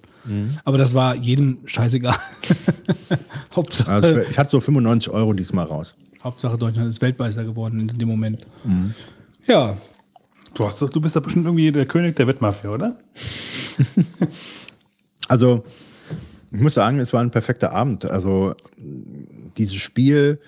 Aber 0.63 0.77
das 0.77 0.93
war 0.93 1.15
jedem 1.15 1.59
scheißegal. 1.65 2.15
Hauptsache, 3.55 3.89
Also 3.91 4.17
ich 4.19 4.37
hatte 4.37 4.49
so 4.49 4.59
95 4.61 5.11
Euro 5.11 5.33
diesmal 5.33 5.65
raus. 5.65 5.95
Hauptsache 6.23 6.57
Deutschland 6.57 6.87
ist 6.89 7.01
Weltmeister 7.01 7.43
geworden 7.45 7.79
in 7.89 7.97
dem 7.97 8.07
Moment. 8.07 8.45
Ja, 9.47 9.75
Du, 10.55 10.65
hast, 10.65 10.81
du 10.81 10.87
bist 10.99 11.15
doch 11.15 11.21
bestimmt 11.21 11.45
irgendwie 11.45 11.71
der 11.71 11.85
König 11.85 12.15
der 12.15 12.25
Wettmafia, 12.27 12.71
oder? 12.71 12.97
Also, 15.27 15.63
ich 16.51 16.59
muss 16.59 16.73
sagen, 16.73 16.99
es 16.99 17.13
war 17.13 17.21
ein 17.21 17.31
perfekter 17.31 17.71
Abend. 17.71 18.05
Also, 18.05 18.55
dieses 19.57 19.75
Spiel 19.75 20.39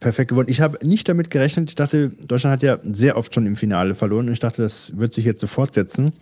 perfekt 0.00 0.30
gewonnen. 0.30 0.48
Ich 0.48 0.60
habe 0.60 0.84
nicht 0.86 1.08
damit 1.08 1.30
gerechnet. 1.30 1.70
Ich 1.70 1.74
dachte, 1.76 2.10
Deutschland 2.10 2.54
hat 2.54 2.62
ja 2.62 2.78
sehr 2.82 3.16
oft 3.16 3.34
schon 3.34 3.46
im 3.46 3.56
Finale 3.56 3.94
verloren. 3.94 4.32
Ich 4.32 4.38
dachte, 4.38 4.62
das 4.62 4.96
wird 4.96 5.12
sich 5.12 5.24
jetzt 5.24 5.40
so 5.40 5.46
fortsetzen. 5.46 6.12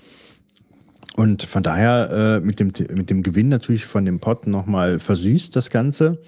Und 1.16 1.42
von 1.42 1.62
daher 1.62 2.40
äh, 2.40 2.46
mit, 2.46 2.60
dem, 2.60 2.72
mit 2.94 3.10
dem 3.10 3.22
Gewinn 3.22 3.48
natürlich 3.48 3.86
von 3.86 4.04
dem 4.04 4.20
Pott 4.20 4.46
nochmal 4.46 4.98
versüßt, 4.98 5.54
das 5.54 5.70
Ganze. 5.70 6.18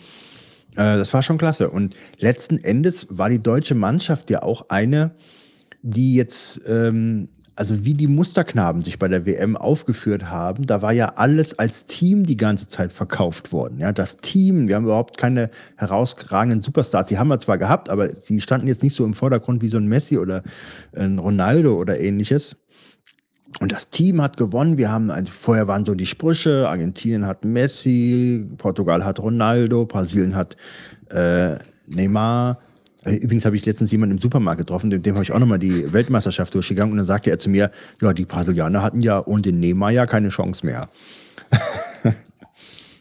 Äh, 0.73 0.97
das 0.97 1.13
war 1.13 1.23
schon 1.23 1.39
klasse. 1.39 1.71
Und 1.71 1.95
letzten 2.19 2.59
Endes 2.59 3.07
war 3.11 3.29
die 3.29 3.41
deutsche 3.41 3.75
Mannschaft 3.75 4.31
ja 4.31 4.43
auch 4.43 4.67
eine, 4.69 5.13
die 5.83 6.15
jetzt, 6.15 6.61
ähm, 6.67 7.29
also 7.61 7.85
wie 7.85 7.93
die 7.93 8.07
Musterknaben 8.07 8.81
sich 8.81 8.99
bei 8.99 9.07
der 9.07 9.27
WM 9.27 9.55
aufgeführt 9.55 10.31
haben, 10.31 10.67
da 10.67 10.81
war 10.81 10.95
ja 10.95 11.13
alles 11.17 11.59
als 11.59 11.85
Team 11.85 12.25
die 12.25 12.39
ganze 12.39 12.69
Zeit 12.69 12.91
verkauft 12.91 13.53
worden. 13.53 13.79
Ja, 13.79 13.93
das 13.93 14.17
Team, 14.17 14.67
wir 14.67 14.77
haben 14.77 14.85
überhaupt 14.85 15.19
keine 15.19 15.51
herausragenden 15.77 16.63
Superstars. 16.63 17.09
Die 17.09 17.19
haben 17.19 17.29
wir 17.29 17.39
zwar 17.39 17.59
gehabt, 17.59 17.91
aber 17.91 18.09
die 18.09 18.41
standen 18.41 18.67
jetzt 18.67 18.83
nicht 18.83 18.95
so 18.95 19.05
im 19.05 19.13
Vordergrund 19.13 19.61
wie 19.61 19.69
so 19.69 19.77
ein 19.77 19.89
Messi 19.89 20.17
oder 20.17 20.43
ein 20.97 21.19
Ronaldo 21.19 21.79
oder 21.79 22.01
ähnliches. 22.01 22.57
Und 23.61 23.73
das 23.73 23.91
Team 23.91 24.23
hat 24.23 24.39
gewonnen. 24.39 24.79
Wir 24.79 24.91
haben, 24.91 25.11
ein, 25.11 25.27
vorher 25.27 25.69
waren 25.69 25.85
so 25.85 25.95
die 25.95 26.07
Sprüche, 26.07 26.67
Argentinien 26.67 27.27
hat 27.27 27.45
Messi, 27.45 28.55
Portugal 28.57 29.05
hat 29.05 29.21
Ronaldo, 29.21 29.85
Brasilien 29.85 30.35
hat 30.35 30.57
äh, 31.11 31.57
Neymar. 31.87 32.59
Äh, 33.05 33.15
Übrigens 33.17 33.45
habe 33.45 33.57
ich 33.57 33.65
letztens 33.67 33.91
jemanden 33.91 34.17
im 34.17 34.21
Supermarkt 34.21 34.59
getroffen, 34.59 34.91
dem, 34.91 35.03
dem 35.03 35.15
habe 35.15 35.25
ich 35.25 35.33
auch 35.33 35.39
nochmal 35.39 35.59
die 35.59 35.93
Weltmeisterschaft 35.93 36.55
durchgegangen 36.55 36.93
und 36.93 36.99
dann 36.99 37.07
sagte 37.07 37.31
er 37.31 37.39
zu 37.39 37.49
mir, 37.49 37.71
ja, 38.01 38.13
die 38.13 38.25
Brasilianer 38.25 38.83
hatten 38.83 39.01
ja 39.01 39.25
ohne 39.27 39.43
den 39.43 39.63
ja 39.91 40.07
keine 40.07 40.29
Chance 40.29 40.67
mehr. 40.67 40.89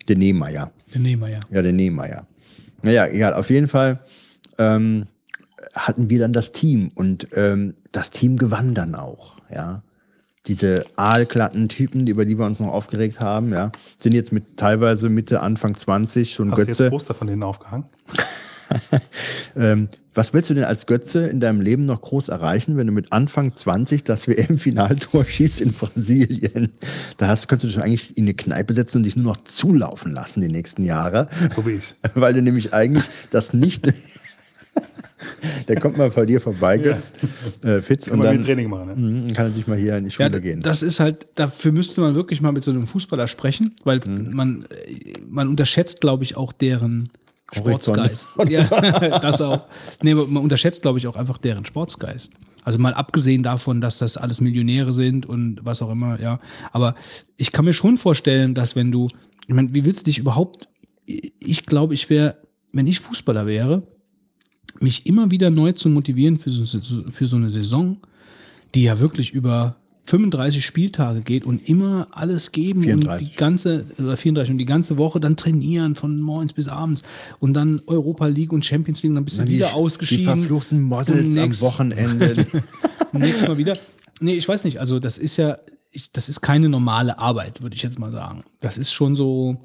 den 0.09 0.21
ja. 0.51 0.71
den 0.93 1.01
nehmen 1.03 1.21
wir 1.21 1.29
ja. 1.29 1.39
Der 1.51 1.71
Nehmeyer. 1.71 2.25
Naja, 2.81 3.07
egal. 3.07 3.33
Auf 3.33 3.49
jeden 3.49 3.67
Fall 3.67 3.99
ähm, 4.57 5.05
hatten 5.75 6.09
wir 6.09 6.19
dann 6.19 6.33
das 6.33 6.51
Team 6.51 6.89
und 6.95 7.27
ähm, 7.35 7.75
das 7.91 8.11
Team 8.11 8.37
gewann 8.37 8.73
dann 8.75 8.95
auch, 8.95 9.35
ja. 9.53 9.83
Diese 10.47 10.85
aalglatten 10.95 11.67
Typen, 11.69 12.05
die- 12.05 12.13
über 12.13 12.25
die 12.25 12.39
wir 12.39 12.45
uns 12.45 12.59
noch 12.59 12.69
aufgeregt 12.69 13.19
haben, 13.19 13.49
ja, 13.51 13.71
sind 13.99 14.13
jetzt 14.13 14.31
mit 14.31 14.57
teilweise 14.57 15.09
Mitte, 15.09 15.41
Anfang 15.41 15.75
20 15.75 16.33
schon 16.33 16.51
Hast 16.51 16.57
du 16.57 16.61
jetzt 16.61 16.77
Götze. 16.77 16.89
Poster 16.89 17.13
von 17.13 17.27
denen 17.27 17.43
aufgehangen? 17.43 17.85
Ähm, 19.55 19.87
was 20.13 20.33
willst 20.33 20.49
du 20.49 20.53
denn 20.53 20.63
als 20.63 20.85
Götze 20.85 21.27
in 21.27 21.39
deinem 21.39 21.59
Leben 21.61 21.85
noch 21.85 22.01
groß 22.01 22.29
erreichen, 22.29 22.77
wenn 22.77 22.87
du 22.87 22.93
mit 22.93 23.11
Anfang 23.11 23.55
20 23.55 24.03
das 24.03 24.27
WM-Finaltor 24.27 25.25
schießt 25.25 25.61
in 25.61 25.73
Brasilien? 25.73 26.71
Da 27.17 27.27
hast, 27.27 27.47
könntest 27.47 27.65
du 27.65 27.67
dich 27.79 27.83
eigentlich 27.83 28.17
in 28.17 28.25
eine 28.25 28.33
Kneipe 28.35 28.73
setzen 28.73 28.97
und 28.97 29.03
dich 29.03 29.15
nur 29.15 29.25
noch 29.25 29.37
zulaufen 29.37 30.13
lassen 30.13 30.41
die 30.41 30.47
nächsten 30.49 30.83
Jahre. 30.83 31.27
So 31.55 31.65
wie 31.65 31.71
ich. 31.71 31.95
Weil 32.15 32.33
du 32.33 32.41
nämlich 32.41 32.73
eigentlich 32.73 33.05
das 33.31 33.53
nicht. 33.53 33.87
Der 35.67 35.79
kommt 35.79 35.97
mal 35.97 36.09
bei 36.09 36.25
dir 36.25 36.39
vorbei, 36.41 36.77
Götz. 36.77 37.11
Äh, 37.63 37.81
Fitz, 37.81 38.05
Kann 38.05 38.13
und 38.13 38.19
man 38.25 38.35
dann 38.37 38.45
Training 38.45 38.69
machen, 38.69 38.87
ne? 38.87 38.95
Mhm, 38.95 39.33
kann 39.33 39.47
er 39.47 39.53
sich 39.53 39.67
mal 39.67 39.77
hier 39.77 39.97
in 39.97 40.05
die 40.05 40.11
Schule 40.11 40.29
Ja, 40.31 40.39
gehen. 40.39 40.61
das 40.61 40.81
ist 40.83 40.99
halt, 40.99 41.27
dafür 41.35 41.71
müsste 41.71 42.01
man 42.01 42.15
wirklich 42.15 42.39
mal 42.41 42.51
mit 42.51 42.63
so 42.63 42.71
einem 42.71 42.87
Fußballer 42.87 43.27
sprechen, 43.27 43.75
weil 43.83 43.99
Mhm. 44.07 44.33
man, 44.33 44.65
äh, 44.87 45.13
man 45.27 45.47
unterschätzt, 45.47 46.01
glaube 46.01 46.23
ich, 46.23 46.37
auch 46.37 46.51
deren. 46.53 47.09
Sportsgeist. 47.53 48.31
Ja, 48.47 48.63
das 49.19 49.41
auch. 49.41 49.65
Nee, 50.01 50.13
man 50.13 50.43
unterschätzt, 50.43 50.81
glaube 50.81 50.99
ich, 50.99 51.07
auch 51.07 51.15
einfach 51.15 51.37
deren 51.37 51.65
Sportsgeist. 51.65 52.33
Also 52.63 52.77
mal 52.77 52.93
abgesehen 52.93 53.43
davon, 53.43 53.81
dass 53.81 53.97
das 53.97 54.17
alles 54.17 54.41
Millionäre 54.41 54.91
sind 54.91 55.25
und 55.25 55.63
was 55.63 55.81
auch 55.81 55.89
immer, 55.89 56.19
ja. 56.19 56.39
Aber 56.71 56.95
ich 57.37 57.51
kann 57.51 57.65
mir 57.65 57.73
schon 57.73 57.97
vorstellen, 57.97 58.53
dass 58.53 58.75
wenn 58.75 58.91
du, 58.91 59.09
ich 59.47 59.53
meine, 59.55 59.73
wie 59.73 59.85
willst 59.85 60.01
du 60.01 60.05
dich 60.05 60.19
überhaupt, 60.19 60.67
ich 61.05 61.65
glaube, 61.65 61.93
ich 61.93 62.09
wäre, 62.09 62.37
wenn 62.71 62.85
ich 62.85 62.99
Fußballer 62.99 63.45
wäre, 63.45 63.83
mich 64.79 65.05
immer 65.05 65.31
wieder 65.31 65.49
neu 65.49 65.71
zu 65.71 65.89
motivieren 65.89 66.37
für 66.37 66.51
so, 66.51 66.79
für 67.11 67.25
so 67.25 67.37
eine 67.37 67.49
Saison, 67.49 67.97
die 68.75 68.83
ja 68.83 68.99
wirklich 68.99 69.31
über 69.31 69.78
35 70.09 70.65
Spieltage 70.65 71.21
geht 71.21 71.45
und 71.45 71.69
immer 71.69 72.07
alles 72.09 72.51
geben 72.51 72.81
34. 72.81 73.27
und 73.27 73.33
die 73.33 73.37
ganze 73.37 73.85
oder 73.99 74.17
34 74.17 74.51
und 74.51 74.57
die 74.57 74.65
ganze 74.65 74.97
Woche 74.97 75.19
dann 75.19 75.37
trainieren 75.37 75.95
von 75.95 76.19
morgens 76.19 76.53
bis 76.53 76.67
abends 76.67 77.03
und 77.37 77.53
dann 77.53 77.79
Europa 77.85 78.25
League 78.25 78.51
und 78.51 78.65
Champions 78.65 79.03
League 79.03 79.11
und 79.11 79.15
dann 79.15 79.25
bist 79.25 79.37
du 79.37 79.43
die, 79.43 79.53
wieder 79.53 79.67
die 79.67 79.73
ausgeschieden. 79.73 80.25
verfluchten 80.25 80.81
Models 80.81 81.37
am 81.37 81.61
Wochenende. 81.61 82.35
Nächstes 83.13 83.47
Mal 83.47 83.57
wieder. 83.59 83.73
Nee, 84.19 84.33
ich 84.33 84.47
weiß 84.47 84.63
nicht. 84.63 84.79
Also, 84.79 84.99
das 84.99 85.19
ist 85.19 85.37
ja, 85.37 85.59
ich, 85.91 86.11
das 86.11 86.27
ist 86.27 86.41
keine 86.41 86.69
normale 86.69 87.19
Arbeit, 87.19 87.61
würde 87.61 87.75
ich 87.75 87.83
jetzt 87.83 87.99
mal 87.99 88.09
sagen. 88.09 88.43
Das 88.61 88.79
ist 88.79 88.91
schon 88.91 89.15
so, 89.15 89.61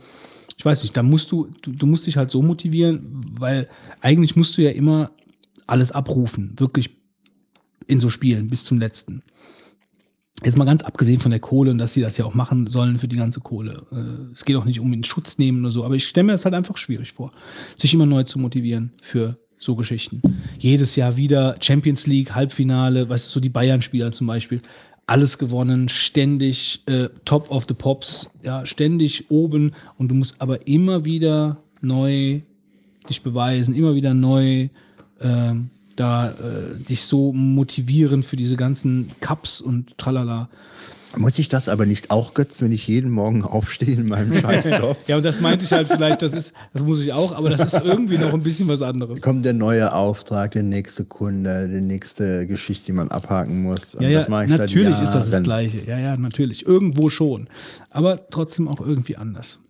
ich 0.59 0.64
weiß 0.64 0.83
nicht, 0.83 0.94
da 0.94 1.02
musst 1.02 1.33
du, 1.33 1.48
du, 1.62 1.72
du 1.72 1.87
musst 1.87 2.07
dich 2.07 2.18
halt 2.18 2.30
so 2.30 2.42
motivieren, 2.42 3.22
weil 3.38 3.66
eigentlich 4.02 4.37
musst 4.37 4.59
du 4.59 4.62
ja 4.62 4.70
immer 4.70 5.11
alles 5.66 5.90
abrufen, 5.90 6.52
wirklich 6.59 6.90
in 7.87 7.98
so 7.98 8.11
Spielen 8.11 8.48
bis 8.48 8.64
zum 8.64 8.78
letzten. 8.78 9.22
Jetzt 10.44 10.59
mal 10.59 10.64
ganz 10.64 10.83
abgesehen 10.83 11.20
von 11.20 11.30
der 11.30 11.40
Kohle 11.40 11.70
und 11.70 11.78
dass 11.78 11.94
sie 11.94 12.02
das 12.02 12.18
ja 12.18 12.26
auch 12.26 12.35
machen 12.35 12.66
sollen 12.66 12.98
für 12.98 13.09
die 13.09 13.16
ganze 13.16 13.40
Kohle. 13.40 13.87
Äh, 13.90 14.33
Es 14.35 14.44
geht 14.44 14.57
auch 14.57 14.66
nicht 14.66 14.80
um 14.80 14.90
den 14.90 15.04
Schutz 15.04 15.38
nehmen 15.38 15.64
oder 15.64 15.72
so, 15.72 15.85
aber 15.85 15.94
ich 15.94 16.07
stelle 16.07 16.24
mir 16.24 16.33
das 16.33 16.44
halt 16.44 16.54
einfach 16.54 16.76
schwierig 16.76 17.12
vor, 17.12 17.30
sich 17.78 17.94
immer 17.94 18.07
neu 18.07 18.24
zu 18.24 18.38
motivieren 18.38 18.92
für 19.00 19.38
so 19.59 19.74
Geschichten. 19.74 20.20
Jedes 20.59 20.96
Jahr 20.96 21.16
wieder 21.16 21.57
Champions 21.61 22.07
League, 22.07 22.35
Halbfinale, 22.35 23.09
weißt 23.09 23.26
du, 23.26 23.30
so 23.30 23.40
die 23.40 23.48
Bayern-Spieler 23.48 24.12
zum 24.12 24.26
Beispiel. 24.26 24.61
Alles 25.07 25.38
gewonnen, 25.38 25.88
ständig 25.88 26.83
äh, 26.87 27.09
Top 27.24 27.50
of 27.50 27.64
the 27.68 27.74
Pops, 27.74 28.30
ja, 28.42 28.66
ständig 28.66 29.30
oben 29.30 29.72
und 29.96 30.09
du 30.09 30.14
musst 30.14 30.40
aber 30.40 30.66
immer 30.66 31.04
wieder 31.04 31.59
neu 31.80 32.40
dich 33.09 33.22
beweisen, 33.22 33.74
immer 33.74 33.94
wieder 33.94 34.14
neu 34.14 34.68
ähm, 35.20 35.70
da 35.96 36.30
äh, 36.30 36.78
dich 36.78 37.02
so 37.02 37.33
motivieren 37.33 38.22
für 38.22 38.37
diese 38.37 38.57
ganzen 38.57 39.11
Cups 39.20 39.61
und 39.61 39.96
tralala. 39.98 40.48
Muss 41.16 41.38
ich 41.38 41.48
das 41.48 41.68
aber 41.68 41.87
nicht 41.87 42.11
auch 42.11 42.35
götzen, 42.35 42.66
wenn 42.66 42.72
ich 42.72 42.88
jeden 42.88 43.11
Morgen 43.11 43.42
aufstehe 43.44 43.94
in 43.94 44.07
meinem 44.07 44.37
Scheißjob? 44.40 44.96
Ja, 45.07 45.16
und 45.16 45.24
das 45.24 45.40
meinte 45.40 45.64
ich 45.64 45.72
halt 45.72 45.88
vielleicht, 45.88 46.22
das 46.22 46.33
ist, 46.33 46.54
das 46.72 46.83
muss 46.83 47.00
ich 47.00 47.12
auch, 47.12 47.33
aber 47.33 47.50
das 47.50 47.72
ist 47.72 47.85
irgendwie 47.85 48.18
noch 48.18 48.33
ein 48.33 48.42
bisschen 48.42 48.68
was 48.68 48.83
anderes. 48.83 49.20
Kommt 49.20 49.44
der 49.44 49.52
neue 49.52 49.92
Auftrag, 49.92 50.52
der 50.52 50.62
nächste 50.62 51.04
Kunde, 51.04 51.68
die 51.68 51.80
nächste 51.80 52.46
Geschichte, 52.46 52.87
die 52.87 52.92
man 52.92 53.09
abhaken 53.11 53.62
muss. 53.62 53.96
Ja, 54.00 54.09
ja, 54.09 54.28
natürlich 54.28 55.00
ist 55.00 55.12
das 55.12 55.30
das. 55.30 55.42
Gleiche. 55.42 55.85
Ja, 55.87 55.98
ja, 55.98 56.16
natürlich. 56.16 56.66
Irgendwo 56.66 57.11
schon. 57.11 57.48
Aber 57.90 58.28
trotzdem 58.30 58.68
auch 58.68 58.80
irgendwie 58.80 59.16
anders. 59.16 59.61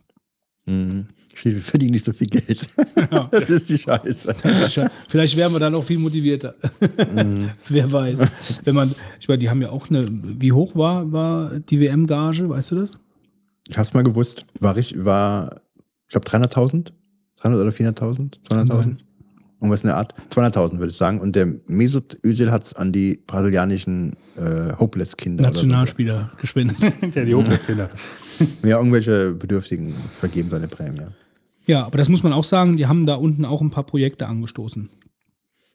Mhm. 0.66 1.08
Wir 1.42 1.60
verdienen 1.60 1.92
nicht 1.92 2.04
so 2.04 2.12
viel 2.12 2.28
Geld. 2.28 2.66
Ja. 3.10 3.28
Das 3.30 3.48
ist 3.48 3.68
die 3.68 3.78
Scheiße. 3.78 4.34
Vielleicht 5.08 5.36
wären 5.36 5.52
wir 5.52 5.60
dann 5.60 5.74
auch 5.74 5.84
viel 5.84 5.98
motivierter. 5.98 6.54
Mhm. 7.14 7.50
Wer 7.68 7.90
weiß. 7.90 8.20
Wenn 8.64 8.74
man, 8.74 8.94
ich 9.20 9.28
meine, 9.28 9.38
die 9.38 9.50
haben 9.50 9.60
ja 9.62 9.70
auch 9.70 9.90
eine, 9.90 10.06
wie 10.08 10.52
hoch 10.52 10.74
war, 10.76 11.10
war 11.12 11.60
die 11.60 11.80
WM-Gage, 11.80 12.48
weißt 12.48 12.70
du 12.72 12.76
das? 12.76 12.92
Ich 13.68 13.78
hab's 13.78 13.94
mal 13.94 14.02
gewusst. 14.02 14.46
War 14.60 14.76
ich, 14.76 15.04
war, 15.04 15.60
ich 16.06 16.12
glaube 16.12 16.28
300.000? 16.28 16.92
300 17.36 17.60
oder 17.60 17.70
400.000? 17.70 18.38
200.000? 18.48 18.96
Irgendwas 19.60 19.82
in 19.82 19.88
der 19.88 19.96
Art. 19.96 20.14
200.000 20.30 20.78
würde 20.78 20.90
ich 20.90 20.96
sagen. 20.96 21.20
Und 21.20 21.34
der 21.36 21.46
Mesut 21.66 22.18
Özil 22.24 22.50
hat's 22.50 22.74
an 22.74 22.92
die 22.92 23.20
brasilianischen 23.26 24.14
äh, 24.36 24.72
Hopeless-Kinder. 24.78 25.42
oder 25.42 25.50
Nationalspieler 25.52 26.30
gespendet. 26.40 26.76
Der 27.14 27.24
die 27.24 27.34
Hopeless-Kinder. 27.34 27.88
So. 28.38 28.46
Ja, 28.68 28.78
irgendwelche 28.78 29.32
Bedürftigen 29.32 29.94
vergeben 30.20 30.50
seine 30.50 30.68
Prämie. 30.68 31.00
Ja, 31.66 31.86
aber 31.86 31.98
das 31.98 32.08
muss 32.08 32.22
man 32.22 32.32
auch 32.32 32.44
sagen, 32.44 32.76
die 32.76 32.86
haben 32.86 33.06
da 33.06 33.14
unten 33.14 33.44
auch 33.44 33.60
ein 33.60 33.70
paar 33.70 33.84
Projekte 33.84 34.26
angestoßen. 34.26 34.88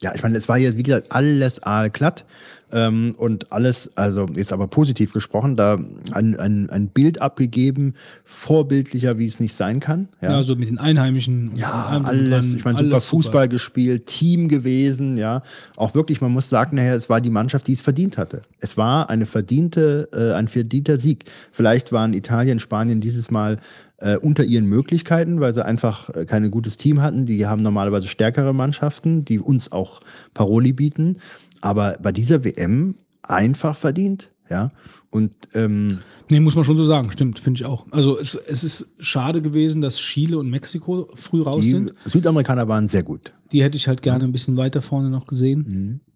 Ja, 0.01 0.13
ich 0.15 0.23
meine, 0.23 0.37
es 0.37 0.47
war 0.47 0.57
jetzt, 0.57 0.77
wie 0.77 0.83
gesagt, 0.83 1.07
alles 1.11 1.61
aalglatt 1.61 2.25
ähm, 2.71 3.15
und 3.17 3.51
alles, 3.51 3.89
also 3.97 4.27
jetzt 4.33 4.53
aber 4.53 4.67
positiv 4.67 5.11
gesprochen, 5.11 5.57
da 5.57 5.77
ein, 6.11 6.39
ein, 6.39 6.69
ein 6.69 6.87
Bild 6.87 7.21
abgegeben, 7.21 7.95
vorbildlicher, 8.23 9.17
wie 9.17 9.25
es 9.25 9.41
nicht 9.41 9.55
sein 9.55 9.81
kann. 9.81 10.07
Ja, 10.21 10.31
Ja, 10.31 10.43
so 10.43 10.55
mit 10.55 10.69
den 10.69 10.77
Einheimischen. 10.77 11.51
Ja, 11.55 11.91
drum 11.91 12.05
alles. 12.05 12.53
Ich 12.53 12.63
meine, 12.63 12.77
super 12.77 13.01
Fußball 13.01 13.49
gespielt, 13.49 14.05
Team 14.05 14.47
gewesen, 14.47 15.17
ja. 15.17 15.41
Auch 15.75 15.95
wirklich, 15.95 16.21
man 16.21 16.31
muss 16.31 16.47
sagen, 16.47 16.77
nachher, 16.77 16.95
es 16.95 17.09
war 17.09 17.19
die 17.19 17.29
Mannschaft, 17.29 17.67
die 17.67 17.73
es 17.73 17.81
verdient 17.81 18.17
hatte. 18.17 18.43
Es 18.59 18.77
war 18.77 19.09
eine 19.09 19.25
verdiente, 19.25 20.07
äh, 20.13 20.33
ein 20.33 20.47
verdienter 20.47 20.97
Sieg. 20.97 21.25
Vielleicht 21.51 21.91
waren 21.91 22.13
Italien, 22.13 22.59
Spanien 22.59 23.01
dieses 23.01 23.31
Mal 23.31 23.57
äh, 24.01 24.17
unter 24.17 24.43
ihren 24.43 24.65
Möglichkeiten, 24.65 25.39
weil 25.39 25.53
sie 25.53 25.65
einfach 25.65 26.09
äh, 26.09 26.25
kein 26.25 26.49
gutes 26.51 26.77
Team 26.77 27.01
hatten. 27.01 27.25
Die 27.25 27.45
haben 27.45 27.63
normalerweise 27.63 28.07
stärkere 28.07 28.53
Mannschaften, 28.53 29.25
die 29.25 29.39
uns 29.39 29.71
auch 29.71 30.01
Paroli 30.33 30.73
bieten. 30.73 31.17
Aber 31.61 31.97
bei 32.01 32.11
dieser 32.11 32.43
WM 32.43 32.95
einfach 33.23 33.75
verdient, 33.75 34.31
ja. 34.49 34.71
Und 35.11 35.31
ähm, 35.55 35.99
Nee, 36.29 36.39
muss 36.39 36.55
man 36.55 36.63
schon 36.63 36.77
so 36.77 36.85
sagen, 36.85 37.09
stimmt, 37.11 37.39
finde 37.39 37.59
ich 37.59 37.65
auch. 37.65 37.87
Also 37.89 38.19
es, 38.19 38.35
es 38.35 38.63
ist 38.63 38.87
schade 38.99 39.41
gewesen, 39.41 39.81
dass 39.81 39.97
Chile 39.97 40.37
und 40.37 40.49
Mexiko 40.49 41.09
früh 41.15 41.41
raus 41.41 41.61
die 41.61 41.71
sind. 41.71 41.93
Südamerikaner 42.05 42.67
waren 42.67 42.87
sehr 42.87 43.01
gut. 43.01 43.33
Die 43.51 43.63
hätte 43.63 43.77
ich 43.77 43.87
halt 43.87 44.03
gerne 44.03 44.25
ein 44.25 44.31
bisschen 44.31 44.55
weiter 44.55 44.83
vorne 44.83 45.09
noch 45.09 45.25
gesehen. 45.25 46.01
Äh, 46.05 46.08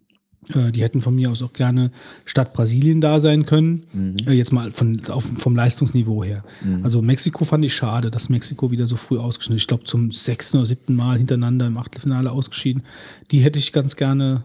die 0.48 0.82
hätten 0.82 1.00
von 1.00 1.14
mir 1.14 1.30
aus 1.30 1.42
auch 1.42 1.52
gerne 1.52 1.90
statt 2.24 2.52
Brasilien 2.52 3.00
da 3.00 3.20
sein 3.20 3.46
können. 3.46 3.82
Äh, 4.26 4.32
jetzt 4.32 4.52
mal 4.52 4.70
von, 4.72 5.00
auf, 5.08 5.24
vom 5.38 5.56
Leistungsniveau 5.56 6.24
her. 6.24 6.44
Also 6.82 7.02
Mexiko 7.02 7.44
fand 7.44 7.64
ich 7.64 7.74
schade, 7.74 8.10
dass 8.10 8.28
Mexiko 8.28 8.70
wieder 8.70 8.86
so 8.86 8.96
früh 8.96 9.18
ausgeschieden 9.18 9.56
ist. 9.56 9.62
Ich 9.62 9.68
glaube 9.68 9.84
zum 9.84 10.10
sechsten 10.10 10.58
oder 10.58 10.66
siebten 10.66 10.94
Mal 10.94 11.18
hintereinander 11.18 11.66
im 11.66 11.76
Achtelfinale 11.78 12.30
ausgeschieden. 12.30 12.82
Die 13.30 13.40
hätte 13.40 13.58
ich 13.58 13.72
ganz 13.72 13.96
gerne 13.96 14.44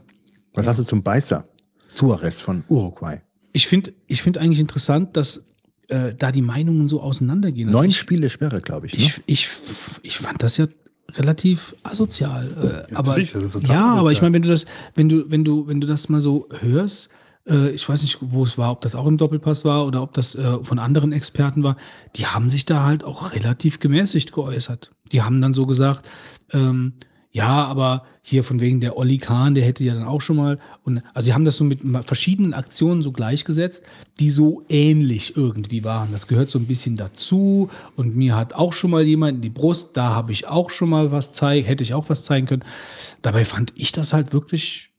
Was 0.53 0.67
hast 0.67 0.79
du 0.79 0.83
zum 0.83 1.03
Beißer? 1.03 1.45
Suarez 1.87 2.41
von 2.41 2.63
Uruguay. 2.69 3.21
Ich 3.51 3.67
finde 3.67 3.93
ich 4.07 4.21
find 4.21 4.37
eigentlich 4.37 4.59
interessant, 4.59 5.17
dass 5.17 5.43
äh, 5.89 6.13
da 6.17 6.31
die 6.31 6.41
Meinungen 6.41 6.87
so 6.87 7.01
auseinandergehen. 7.01 7.69
Also 7.69 7.79
Neun 7.79 7.89
ich, 7.89 7.97
Spiele 7.97 8.29
Sperre, 8.29 8.61
glaube 8.61 8.87
ich. 8.87 8.97
Ne? 8.97 9.05
ich, 9.05 9.21
ich, 9.25 9.49
ich 10.03 10.17
fand 10.19 10.43
das 10.43 10.57
ja 10.57 10.67
relativ 11.17 11.75
asozial. 11.83 12.85
Äh, 12.89 12.95
aber, 12.95 13.19
ja, 13.19 13.35
aber 13.35 13.45
asozial. 13.45 14.11
ich 14.11 14.21
meine, 14.21 14.33
wenn 14.33 14.41
du 14.41 14.49
das, 14.49 14.65
wenn 14.95 15.09
du, 15.09 15.29
wenn 15.29 15.43
du, 15.43 15.67
wenn 15.67 15.81
du 15.81 15.87
das 15.87 16.09
mal 16.09 16.21
so 16.21 16.47
hörst, 16.59 17.09
äh, 17.47 17.69
ich 17.71 17.87
weiß 17.87 18.01
nicht, 18.01 18.17
wo 18.21 18.43
es 18.43 18.57
war, 18.57 18.71
ob 18.71 18.81
das 18.81 18.95
auch 18.95 19.07
im 19.07 19.17
Doppelpass 19.17 19.65
war 19.65 19.85
oder 19.85 20.01
ob 20.01 20.13
das 20.13 20.35
äh, 20.35 20.63
von 20.63 20.79
anderen 20.79 21.11
Experten 21.11 21.63
war, 21.63 21.75
die 22.15 22.27
haben 22.27 22.49
sich 22.49 22.65
da 22.65 22.85
halt 22.85 23.03
auch 23.03 23.33
relativ 23.33 23.79
gemäßigt 23.79 24.31
geäußert. 24.31 24.91
Die 25.11 25.21
haben 25.21 25.41
dann 25.41 25.53
so 25.53 25.65
gesagt, 25.65 26.09
ähm, 26.51 26.93
ja, 27.31 27.65
aber 27.65 28.05
hier 28.21 28.43
von 28.43 28.59
wegen 28.59 28.81
der 28.81 28.97
Olli 28.97 29.19
Kahn, 29.19 29.53
der 29.53 29.63
hätte 29.63 29.83
ja 29.83 29.93
dann 29.93 30.03
auch 30.03 30.21
schon 30.21 30.35
mal. 30.35 30.57
Und 30.83 31.03
also 31.13 31.25
sie 31.27 31.33
haben 31.33 31.45
das 31.45 31.57
so 31.57 31.63
mit 31.63 31.79
verschiedenen 32.05 32.53
Aktionen 32.53 33.03
so 33.03 33.11
gleichgesetzt, 33.11 33.83
die 34.19 34.29
so 34.31 34.63
ähnlich 34.67 35.37
irgendwie 35.37 35.83
waren. 35.83 36.09
Das 36.11 36.27
gehört 36.27 36.49
so 36.49 36.57
ein 36.57 36.65
bisschen 36.65 36.97
dazu. 36.97 37.69
Und 37.95 38.15
mir 38.15 38.35
hat 38.35 38.53
auch 38.53 38.73
schon 38.73 38.89
mal 38.91 39.03
jemand 39.03 39.35
in 39.37 39.41
die 39.41 39.49
Brust, 39.49 39.91
da 39.93 40.09
habe 40.09 40.31
ich 40.31 40.47
auch 40.47 40.71
schon 40.71 40.89
mal 40.89 41.11
was 41.11 41.31
zeigen, 41.31 41.65
hätte 41.67 41.83
ich 41.83 41.93
auch 41.93 42.09
was 42.09 42.23
zeigen 42.23 42.47
können. 42.47 42.63
Dabei 43.21 43.45
fand 43.45 43.73
ich 43.75 43.91
das 43.91 44.11
halt 44.13 44.33
wirklich 44.33 44.89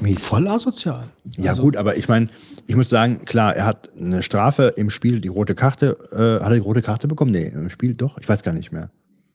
Mies. 0.00 0.20
voll 0.20 0.48
asozial. 0.48 1.10
Ja 1.36 1.50
Also, 1.50 1.62
gut, 1.62 1.76
aber 1.76 1.96
ich 1.96 2.08
meine, 2.08 2.28
ich 2.66 2.76
muss 2.76 2.88
sagen, 2.88 3.24
klar, 3.26 3.54
er 3.54 3.66
hat 3.66 3.90
eine 3.98 4.22
Strafe 4.22 4.72
im 4.76 4.88
Spiel, 4.88 5.20
die 5.20 5.28
rote 5.28 5.54
Karte, 5.54 5.98
äh, 6.12 6.42
hat 6.42 6.50
er 6.50 6.54
die 6.54 6.60
rote 6.60 6.80
Karte 6.80 7.06
bekommen? 7.06 7.32
Nee, 7.32 7.48
im 7.48 7.68
Spiel 7.68 7.92
doch, 7.94 8.16
ich 8.18 8.28
weiß 8.28 8.42
gar 8.42 8.52
nicht 8.54 8.72
mehr, 8.72 8.90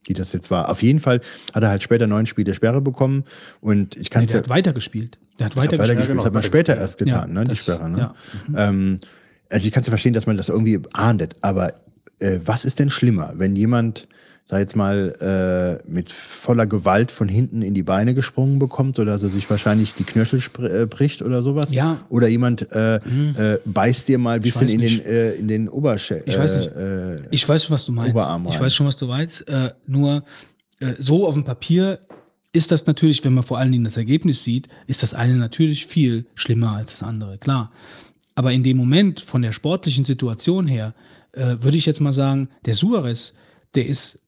wie 0.08 0.14
das 0.14 0.34
jetzt 0.34 0.52
war. 0.52 0.70
Auf 0.70 0.82
jeden 0.84 1.00
Fall 1.00 1.22
hat 1.54 1.64
er 1.64 1.70
halt 1.70 1.84
später 1.84 2.08
neun 2.08 2.26
Spiele 2.26 2.54
Sperre 2.54 2.82
bekommen 2.82 3.24
und 3.62 3.96
ich 3.98 4.10
kann 4.10 4.22
Nee, 4.22 4.28
es 4.28 4.32
der 4.34 4.42
ja 4.42 4.44
hat 4.46 4.50
weitergespielt. 4.50 5.18
Der 5.40 5.48
hat 5.48 5.56
weitergespielt. 5.56 5.82
weitergespielt, 5.82 6.08
genau, 6.18 6.26
hat 6.26 6.34
man 6.34 6.44
später 6.44 6.78
erst 6.78 6.98
getan, 6.98 7.30
Ja, 7.30 7.34
ne, 7.34 7.44
die 7.44 7.50
das- 7.50 7.64
Sperre. 7.64 7.90
Ne? 7.90 7.98
ja. 8.54 8.70
Ähm, 8.70 9.00
also 9.50 9.66
ich 9.68 9.72
kann 9.74 9.82
es 9.82 9.88
ja 9.88 9.92
verstehen, 9.92 10.14
dass 10.14 10.28
man 10.28 10.38
das 10.38 10.50
irgendwie 10.50 10.80
ahndet, 10.94 11.36
aber 11.42 11.74
äh, 12.20 12.40
was 12.46 12.66
ist 12.66 12.80
denn 12.80 12.90
schlimmer, 12.90 13.34
wenn 13.36 13.56
jemand, 13.56 14.08
sag 14.48 14.60
jetzt 14.60 14.76
mal, 14.76 15.82
äh, 15.86 15.90
mit 15.90 16.12
voller 16.12 16.68
Gewalt 16.68 17.10
von 17.10 17.28
hinten 17.28 17.64
in 17.64 17.74
die 17.74 17.82
Beine 17.82 18.14
gesprungen 18.14 18.60
bekommt, 18.60 18.96
sodass 18.96 19.24
er 19.24 19.30
sich 19.30 19.50
wahrscheinlich 19.50 19.96
die 19.96 20.04
Knöchel 20.04 20.40
äh, 20.60 20.86
bricht 20.86 21.24
oder 21.24 21.42
sowas? 21.42 21.72
Ja. 21.72 21.94
Mhm. 21.94 21.98
Oder 22.10 22.28
jemand 22.28 22.72
äh, 22.72 22.98
äh, 22.98 23.60
beißt 23.66 24.08
dir 24.08 24.20
mal 24.20 24.36
ein 24.36 24.42
bisschen 24.42 24.70
in 24.70 24.82
den, 24.82 25.04
äh, 25.04 25.32
in 25.32 25.48
den 25.48 25.68
Oberschenkel. 25.68 26.32
Ich 26.32 26.38
weiß 26.38 26.58
nicht. 26.58 26.72
Ich 27.32 27.50
weiß 27.50 27.64
schon, 27.64 27.74
was 27.74 27.86
du 27.86 27.92
meinst. 27.92 28.14
Oberarm 28.14 28.46
Ich 28.48 28.60
weiß 28.60 28.74
schon, 28.74 28.86
was 28.86 28.96
du 28.96 29.08
meinst. 29.08 29.44
Nur 29.88 30.24
so 31.00 31.28
auf 31.28 31.34
dem 31.34 31.44
Papier 31.44 32.00
ist 32.54 32.72
das 32.72 32.86
natürlich, 32.86 33.26
wenn 33.26 33.34
man 33.34 33.44
vor 33.44 33.58
allen 33.58 33.72
Dingen 33.72 33.86
das 33.86 33.98
Ergebnis 33.98 34.44
sieht, 34.44 34.68
ist 34.86 35.02
das 35.02 35.16
eine 35.16 35.38
natürlich 35.38 35.88
viel 35.88 36.28
schlimmer 36.36 36.74
als 36.74 36.92
das 36.92 37.02
andere, 37.02 37.40
klar. 37.40 37.72
Aber 38.36 38.52
in 38.52 38.62
dem 38.62 38.78
Moment, 38.78 39.22
von 39.22 39.42
der 39.42 39.54
sportlichen 39.54 40.04
Situation 40.04 40.68
her, 40.68 40.94
würde 41.34 41.78
ich 41.78 41.86
jetzt 41.86 42.00
mal 42.00 42.14
sagen, 42.14 42.50
der 42.66 42.76
Suarez, 42.76 43.34
der 43.74 43.88
ist 43.88 44.20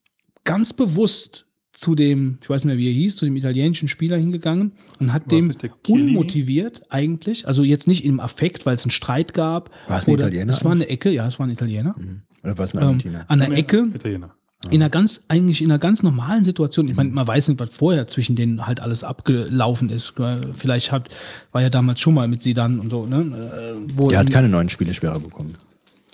ganz 0.47 0.73
bewusst 0.73 1.45
zu 1.73 1.93
dem, 1.93 2.39
ich 2.41 2.49
weiß 2.49 2.63
nicht 2.63 2.71
mehr, 2.73 2.77
wie 2.77 2.87
er 2.87 2.93
hieß, 2.93 3.17
zu 3.17 3.25
dem 3.25 3.35
italienischen 3.35 3.87
Spieler 3.87 4.17
hingegangen 4.17 4.71
und 4.99 5.13
hat 5.13 5.29
War 5.31 5.37
dem 5.39 5.53
unmotiviert 5.87 6.81
eigentlich, 6.89 7.47
also 7.47 7.63
jetzt 7.63 7.87
nicht 7.87 8.03
im 8.03 8.19
Affekt, 8.19 8.65
weil 8.65 8.75
es 8.75 8.83
einen 8.83 8.91
Streit 8.91 9.33
gab. 9.35 9.69
War 9.87 9.99
es 9.99 10.07
ein 10.07 10.13
oder- 10.15 10.27
Italiener 10.27 10.53
Es 10.53 10.65
war 10.65 10.71
eine 10.71 10.87
Ecke, 10.89 11.11
ja, 11.11 11.27
es 11.27 11.37
war 11.37 11.45
ein 11.45 11.51
Italiener. 11.51 11.95
oder 12.43 12.57
was 12.57 12.73
ein 12.73 12.79
Ähm, 12.81 12.83
Argentinier? 12.87 13.25
an 13.27 13.39
der 13.39 13.51
Ecke, 13.51 13.87
Italiener. 13.93 14.33
in 14.71 14.81
einer 14.81 14.89
ganz, 14.89 15.25
eigentlich 15.27 15.61
in 15.61 15.69
einer 15.69 15.77
ganz 15.77 16.01
normalen 16.01 16.43
Situation. 16.43 16.87
Ich 16.87 16.95
meine, 16.95 17.11
man 17.11 17.27
weiß 17.27 17.47
nicht, 17.49 17.59
was 17.59 17.69
vorher 17.69 18.07
zwischen 18.07 18.35
denen 18.35 18.65
halt 18.65 18.79
alles 18.79 19.03
abgelaufen 19.03 19.89
ist. 19.89 20.15
Vielleicht 20.57 20.91
hat, 20.91 21.09
war 21.51 21.61
ja 21.61 21.69
damals 21.69 21.99
schon 21.99 22.15
mal 22.15 22.27
mit 22.27 22.41
Sidan 22.41 22.79
und 22.79 22.89
so, 22.89 23.05
ne? 23.05 23.19
Äh, 23.19 23.91
Wo 23.95 24.09
Er 24.09 24.19
hat 24.19 24.31
keine 24.31 24.49
neun 24.49 24.69
Spiele 24.69 24.95
Sperre 24.95 25.19
bekommen. 25.19 25.55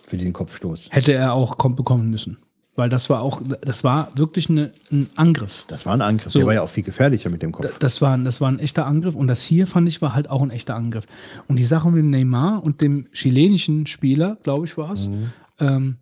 Für 0.06 0.18
den 0.18 0.34
Kopfstoß. 0.34 0.90
hätte 0.92 1.14
er 1.14 1.32
auch 1.34 1.58
kom- 1.58 1.76
bekommen 1.78 2.10
müssen. 2.10 2.38
Weil 2.76 2.90
das 2.90 3.08
war 3.10 3.22
auch, 3.22 3.40
das 3.62 3.84
war 3.84 4.10
wirklich 4.16 4.50
eine, 4.50 4.72
ein 4.92 5.08
Angriff. 5.16 5.66
Das 5.68 5.86
war 5.86 5.94
ein 5.94 6.02
Angriff. 6.02 6.34
So. 6.34 6.40
Der 6.40 6.48
war 6.48 6.56
ja 6.56 6.64
auch 6.64 6.70
viel 6.70 6.84
gefährlicher 6.84 7.30
mit 7.30 7.44
dem 7.44 7.52
Kopf. 7.52 7.78
Das 7.78 8.02
war, 8.02 8.18
das 8.18 8.42
war 8.42 8.50
ein 8.50 8.58
echter 8.58 8.88
Angriff 8.88 9.14
und 9.14 9.28
das 9.28 9.44
hier 9.44 9.68
fand 9.68 9.88
ich 9.88 10.02
war 10.02 10.16
halt 10.16 10.30
auch 10.30 10.42
ein 10.42 10.50
echter 10.50 10.76
Angriff. 10.76 11.06
Und 11.48 11.60
die 11.60 11.66
Sache 11.66 11.90
mit 11.90 12.00
dem 12.00 12.10
Neymar 12.10 12.64
und 12.64 12.82
dem 12.82 13.12
chilenischen 13.12 13.86
Spieler, 13.86 14.38
glaube 14.42 14.66
ich, 14.66 14.76
war 14.76 14.92
es, 14.92 15.08
ähm, 15.60 15.98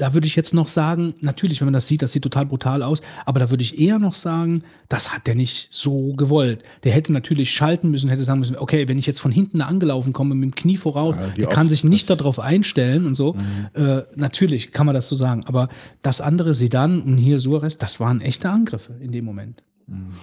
da 0.00 0.14
würde 0.14 0.26
ich 0.26 0.34
jetzt 0.34 0.54
noch 0.54 0.68
sagen, 0.68 1.12
natürlich, 1.20 1.60
wenn 1.60 1.66
man 1.66 1.74
das 1.74 1.86
sieht, 1.86 2.00
das 2.00 2.12
sieht 2.12 2.22
total 2.22 2.46
brutal 2.46 2.82
aus, 2.82 3.02
aber 3.26 3.38
da 3.38 3.50
würde 3.50 3.62
ich 3.62 3.78
eher 3.78 3.98
noch 3.98 4.14
sagen, 4.14 4.62
das 4.88 5.12
hat 5.12 5.26
der 5.26 5.34
nicht 5.34 5.68
so 5.70 6.14
gewollt. 6.14 6.62
Der 6.84 6.92
hätte 6.92 7.12
natürlich 7.12 7.50
schalten 7.50 7.90
müssen, 7.90 8.08
hätte 8.08 8.22
sagen 8.22 8.40
müssen, 8.40 8.56
okay, 8.56 8.88
wenn 8.88 8.98
ich 8.98 9.04
jetzt 9.04 9.20
von 9.20 9.30
hinten 9.30 9.60
angelaufen 9.60 10.14
komme 10.14 10.34
mit 10.34 10.50
dem 10.52 10.54
Knie 10.54 10.78
voraus, 10.78 11.16
Ja, 11.16 11.26
der 11.28 11.48
kann 11.48 11.68
sich 11.68 11.84
nicht 11.84 12.08
darauf 12.08 12.40
einstellen 12.40 13.04
und 13.06 13.14
so. 13.14 13.36
Äh, 13.74 14.02
natürlich 14.16 14.72
kann 14.72 14.86
man 14.86 14.94
das 14.94 15.06
so 15.06 15.16
sagen, 15.16 15.42
aber 15.44 15.68
das 16.00 16.22
andere, 16.22 16.54
Sedan 16.54 17.02
und 17.02 17.16
hier 17.18 17.38
Suarez, 17.38 17.76
das 17.76 18.00
waren 18.00 18.22
echte 18.22 18.48
Angriffe 18.48 18.94
in 19.00 19.12
dem 19.12 19.26
Moment. 19.26 19.62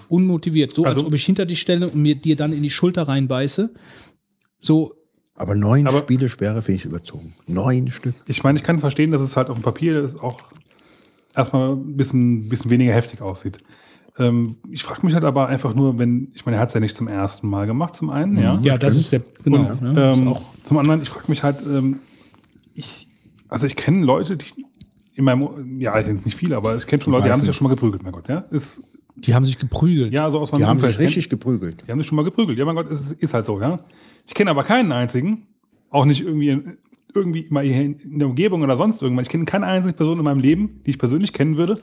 Unmotiviert, 0.10 0.74
so 0.74 0.86
Also- 0.86 1.02
als 1.02 1.08
ob 1.08 1.14
ich 1.14 1.24
hinter 1.26 1.46
dich 1.46 1.62
stelle 1.62 1.88
und 1.90 1.96
mir 2.02 2.16
dir 2.16 2.36
dann 2.36 2.52
in 2.52 2.64
die 2.64 2.70
Schulter 2.72 3.04
reinbeiße. 3.04 3.70
So, 4.60 4.96
Aber 5.38 5.56
neun 5.56 5.88
Aber- 5.88 6.00
Spiele 6.00 6.28
Sperre 6.30 6.62
finde 6.62 6.80
ich 6.80 6.86
überzogen. 6.86 7.34
Neun 7.46 7.92
Stück. 7.92 8.16
Ich 8.26 8.44
meine, 8.44 8.58
ich 8.60 8.64
kann 8.66 8.80
verstehen, 8.80 9.12
dass 9.12 9.22
es 9.22 9.38
halt 9.38 9.50
auf 9.50 9.58
dem 9.58 9.64
Papier 9.64 10.04
ist 10.04 10.20
auch 10.22 10.40
erstmal 11.36 11.74
ein 11.74 11.96
bisschen, 11.96 12.50
bisschen 12.50 12.72
weniger 12.72 12.92
heftig 12.94 13.22
aussieht. 13.22 13.60
Ähm, 14.18 14.56
ich 14.72 14.84
frage 14.84 15.06
mich 15.06 15.14
halt 15.14 15.24
aber 15.24 15.48
einfach 15.48 15.76
nur, 15.76 16.00
wenn, 16.00 16.32
ich 16.34 16.46
meine, 16.46 16.58
er 16.58 16.62
hat 16.62 16.70
es 16.70 16.74
ja 16.74 16.80
nicht 16.80 16.98
zum 16.98 17.08
ersten 17.08 17.48
Mal 17.48 17.68
gemacht, 17.68 17.96
zum 17.96 18.10
einen, 18.10 18.36
ja. 18.40 18.60
ja, 18.64 18.78
das 18.80 18.96
ist 18.96 19.12
der, 19.12 19.22
genau. 19.44 19.70
Und, 19.72 19.82
ne, 19.84 19.94
das 19.94 20.18
ist 20.18 20.22
ähm, 20.24 20.28
auch, 20.30 20.42
zum 20.64 20.80
anderen, 20.80 21.04
ich 21.04 21.10
frage 21.10 21.26
mich 21.28 21.44
halt, 21.44 21.62
ähm, 21.62 22.00
ich, 22.74 23.08
also 23.48 23.68
ich 23.68 23.76
kenne 23.76 24.04
Leute, 24.04 24.38
die 24.38 24.46
in 25.14 25.24
meinem, 25.24 25.80
ja, 25.80 25.96
ich 26.00 26.06
kenne 26.06 26.16
jetzt 26.16 26.26
nicht 26.26 26.36
viele, 26.36 26.58
aber 26.58 26.76
ich 26.76 26.88
kenne 26.88 27.04
schon 27.04 27.14
Leute, 27.14 27.26
die 27.26 27.32
haben 27.32 27.40
sich 27.40 27.48
ja 27.48 27.54
schon 27.54 27.66
mal 27.68 27.74
geprügelt, 27.76 28.02
mein 28.02 28.12
Gott, 28.12 28.28
ja. 28.28 28.40
Ist, 28.50 28.82
die 29.16 29.36
haben 29.36 29.46
sich 29.46 29.60
geprügelt. 29.60 30.12
ja, 30.12 30.28
so 30.32 30.40
aus 30.40 30.52
meinem 30.52 30.60
Die 30.62 30.66
haben 30.66 30.78
Umfeld. 30.78 30.94
sich 30.98 31.06
richtig 31.06 31.30
geprügelt. 31.30 31.84
Die 31.88 31.92
haben 31.92 32.00
sich 32.00 32.08
schon 32.08 32.16
mal 32.16 32.26
geprügelt. 32.26 32.58
Ja, 32.58 32.66
mein 32.66 32.76
Gott, 32.76 32.90
es 32.92 33.02
ist, 33.02 33.12
ist 33.22 33.34
halt 33.36 33.46
so, 33.46 33.62
ja. 33.62 33.80
Ich 34.28 34.34
kenne 34.34 34.52
aber 34.52 34.64
keinen 34.64 34.92
einzigen, 34.92 35.48
auch 35.90 36.06
nicht 36.06 36.22
irgendwie, 36.22 36.62
irgendwie 37.16 37.48
mal 37.50 37.64
hier 37.64 37.82
in, 37.82 38.20
der 38.20 38.28
Umgebung 38.28 38.62
oder 38.62 38.76
sonst 38.76 39.02
irgendwann. 39.02 39.24
Ich 39.24 39.30
kenne 39.30 39.46
keine 39.46 39.66
einzige 39.66 39.94
Person 39.94 40.20
in 40.20 40.26
meinem 40.26 40.40
Leben, 40.40 40.82
die 40.86 40.92
ich 40.92 41.00
persönlich 41.00 41.34
kennen 41.34 41.58
würde, 41.58 41.82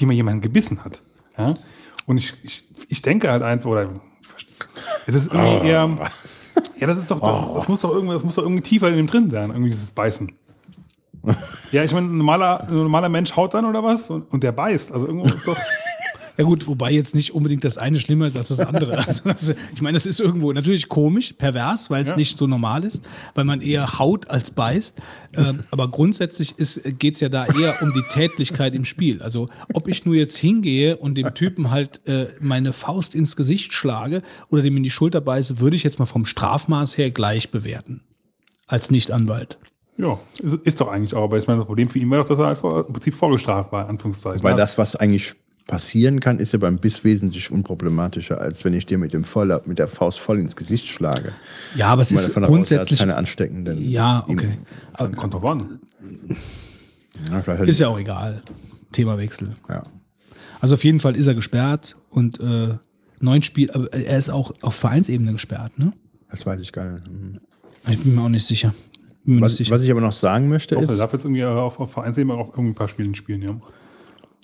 die 0.00 0.06
mal 0.06 0.14
jemanden 0.14 0.40
gebissen 0.40 0.84
hat. 0.84 1.02
Ja. 1.36 1.58
Und 2.06 2.16
ich, 2.16 2.32
ich, 2.42 2.64
ich 2.88 3.02
denke 3.02 3.30
halt 3.30 3.42
einfach, 3.42 3.70
oder 3.70 4.00
das 5.06 5.14
ist 5.14 5.32
irgendwie 5.32 5.68
eher, 5.68 5.90
ja, 6.80 6.86
das 6.86 6.98
ist 6.98 7.10
doch, 7.10 7.20
das, 7.20 7.54
das 7.54 7.68
muss 7.68 7.82
doch 7.82 7.92
irgendwie, 7.92 8.14
das 8.14 8.24
muss 8.24 8.36
doch 8.36 8.42
irgendwie 8.42 8.62
tiefer 8.62 8.88
in 8.88 8.96
dem 8.96 9.06
drin 9.06 9.30
sein, 9.30 9.50
irgendwie 9.50 9.70
dieses 9.70 9.92
Beißen. 9.92 10.32
Ja, 11.70 11.84
ich 11.84 11.92
meine, 11.94 12.08
ein 12.08 12.18
normaler, 12.18 12.68
ein 12.68 12.74
normaler 12.74 13.08
Mensch 13.08 13.34
haut 13.36 13.54
dann 13.54 13.64
oder 13.64 13.82
was 13.82 14.10
und, 14.10 14.30
und 14.32 14.42
der 14.42 14.52
beißt. 14.52 14.92
Also 14.92 15.06
irgendwo 15.06 15.26
ist 15.26 15.46
doch. 15.46 15.56
Ja 16.38 16.44
gut, 16.44 16.66
wobei 16.66 16.92
jetzt 16.92 17.14
nicht 17.14 17.34
unbedingt 17.34 17.64
das 17.64 17.76
eine 17.78 18.00
schlimmer 18.00 18.26
ist 18.26 18.36
als 18.36 18.48
das 18.48 18.60
andere. 18.60 18.92
Also 19.06 19.22
das, 19.24 19.54
ich 19.74 19.82
meine, 19.82 19.94
das 19.96 20.06
ist 20.06 20.20
irgendwo 20.20 20.52
natürlich 20.52 20.88
komisch, 20.88 21.32
pervers, 21.34 21.90
weil 21.90 22.02
es 22.02 22.10
Ja. 22.10 22.16
nicht 22.16 22.38
so 22.38 22.46
normal 22.46 22.84
ist, 22.84 23.02
weil 23.34 23.44
man 23.44 23.60
eher 23.60 23.98
haut 23.98 24.30
als 24.30 24.50
beißt. 24.50 24.96
Ähm, 25.36 25.60
aber 25.70 25.88
grundsätzlich 25.88 26.54
geht 26.98 27.14
es 27.14 27.20
ja 27.20 27.28
da 27.28 27.46
eher 27.46 27.82
um 27.82 27.92
die 27.92 28.02
Tätlichkeit 28.10 28.74
im 28.74 28.84
Spiel. 28.84 29.22
Also 29.22 29.48
ob 29.74 29.88
ich 29.88 30.04
nur 30.06 30.14
jetzt 30.14 30.36
hingehe 30.36 30.96
und 30.96 31.16
dem 31.16 31.34
Typen 31.34 31.70
halt 31.70 32.00
äh, 32.06 32.28
meine 32.40 32.72
Faust 32.72 33.14
ins 33.14 33.36
Gesicht 33.36 33.72
schlage 33.72 34.22
oder 34.50 34.62
dem 34.62 34.76
in 34.76 34.82
die 34.82 34.90
Schulter 34.90 35.20
beiße, 35.20 35.60
würde 35.60 35.76
ich 35.76 35.82
jetzt 35.82 35.98
mal 35.98 36.06
vom 36.06 36.24
Strafmaß 36.26 36.96
her 36.96 37.10
gleich 37.10 37.50
bewerten. 37.50 38.00
Als 38.66 38.90
Nicht-Anwalt. 38.90 39.58
Ja, 39.98 40.18
ist, 40.42 40.54
ist 40.64 40.80
doch 40.80 40.88
eigentlich 40.88 41.14
auch. 41.14 41.24
Aber 41.24 41.36
ich 41.38 41.46
meine, 41.46 41.58
das 41.58 41.66
Problem 41.66 41.90
für 41.90 41.98
ihn 41.98 42.08
war 42.10 42.18
doch, 42.18 42.28
dass 42.28 42.38
er 42.38 42.48
einfach 42.48 42.86
im 42.86 42.92
Prinzip 42.94 43.14
vorgestraft 43.14 43.72
war, 43.72 43.84
in 43.84 43.90
Anführungszeichen. 43.90 44.42
Weil 44.42 44.54
das, 44.54 44.78
was 44.78 44.96
eigentlich 44.96 45.34
passieren 45.66 46.20
kann, 46.20 46.38
ist 46.38 46.52
ja 46.52 46.58
beim 46.58 46.78
Biss 46.78 47.04
wesentlich 47.04 47.50
unproblematischer, 47.50 48.40
als 48.40 48.64
wenn 48.64 48.74
ich 48.74 48.86
dir 48.86 48.98
mit, 48.98 49.12
dem 49.12 49.24
voller, 49.24 49.62
mit 49.64 49.78
der 49.78 49.88
Faust 49.88 50.18
voll 50.18 50.38
ins 50.38 50.56
Gesicht 50.56 50.86
schlage. 50.86 51.32
Ja, 51.74 51.88
aber 51.88 52.02
es 52.02 52.10
Mal 52.10 52.20
ist 52.20 52.36
er 52.36 52.42
grundsätzlich. 52.42 52.98
keine 52.98 53.16
ansteckenden. 53.16 53.88
Ja, 53.88 54.24
okay. 54.28 54.58
Kommt 55.16 55.34
drauf 55.34 55.44
an. 55.44 55.80
Ist 57.66 57.80
ja 57.80 57.88
auch 57.88 57.98
egal. 57.98 58.42
Themawechsel. 58.92 59.56
ja. 59.68 59.82
Also 60.60 60.74
auf 60.74 60.84
jeden 60.84 61.00
Fall 61.00 61.16
ist 61.16 61.26
er 61.26 61.34
gesperrt 61.34 61.96
und 62.08 62.38
äh, 62.38 62.76
neun 63.18 63.42
Spiel, 63.42 63.70
aber 63.72 63.92
er 63.92 64.16
ist 64.16 64.30
auch 64.30 64.52
auf 64.62 64.76
Vereinsebene 64.76 65.32
gesperrt, 65.32 65.76
ne? 65.76 65.92
Das 66.30 66.46
weiß 66.46 66.60
ich 66.60 66.72
gar 66.72 66.92
nicht. 66.92 67.06
Hm. 67.06 67.40
Ich 67.88 67.98
bin 67.98 68.14
mir 68.14 68.22
auch 68.22 68.28
nicht 68.28 68.46
sicher. 68.46 68.72
Was, 69.24 69.58
was 69.70 69.82
ich 69.82 69.90
aber 69.90 70.00
noch 70.00 70.12
sagen 70.12 70.48
möchte, 70.48 70.76
Doch, 70.76 70.82
er 70.82 70.88
ist, 70.88 70.98
darf 70.98 71.12
jetzt 71.12 71.24
irgendwie 71.24 71.44
auf, 71.44 71.80
auf 71.80 71.92
Vereinsebene 71.92 72.34
auch 72.34 72.50
irgendwie 72.50 72.70
ein 72.70 72.74
paar 72.74 72.88
Spielen 72.88 73.14
spielen, 73.14 73.42
ja. 73.42 73.60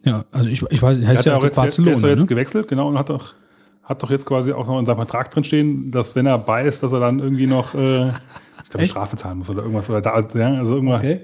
Ja, 0.05 0.25
also 0.31 0.49
ich, 0.49 0.63
ich 0.71 0.83
weiß, 0.83 0.99
heißt 0.99 1.19
hat 1.19 1.25
ja 1.25 1.37
auch 1.37 1.45
jetzt, 1.45 1.59
der 1.59 1.67
ist 1.67 1.79
doch 1.79 2.09
jetzt 2.09 2.21
ne? 2.21 2.27
gewechselt, 2.27 2.69
genau, 2.69 2.89
und 2.89 2.99
hat 2.99 3.09
doch, 3.09 3.35
hat 3.83 4.03
doch 4.03 4.11
jetzt 4.11 4.27
quasi 4.27 4.53
auch 4.53 4.67
noch 4.67 4.79
in 4.79 4.87
seinem 4.87 4.97
Vertrag 4.97 5.31
drin 5.31 5.45
stehen, 5.45 5.91
dass 5.91 6.15
wenn 6.15 6.27
er 6.27 6.39
bei 6.39 6.65
ist, 6.65 6.83
dass 6.83 6.93
er 6.93 7.01
dann 7.01 7.19
irgendwie 7.19 7.47
noch 7.47 7.75
äh, 7.75 8.09
ich 8.69 8.71
glaube? 8.71 8.87
Strafe 8.87 9.17
zahlen 9.17 9.39
muss 9.39 9.51
oder 9.51 9.63
irgendwas. 9.63 9.89
Oder 9.89 10.01
da, 10.03 10.21
ja, 10.35 10.55
also 10.55 10.77
irgendwas. 10.77 11.01
Okay. 11.01 11.21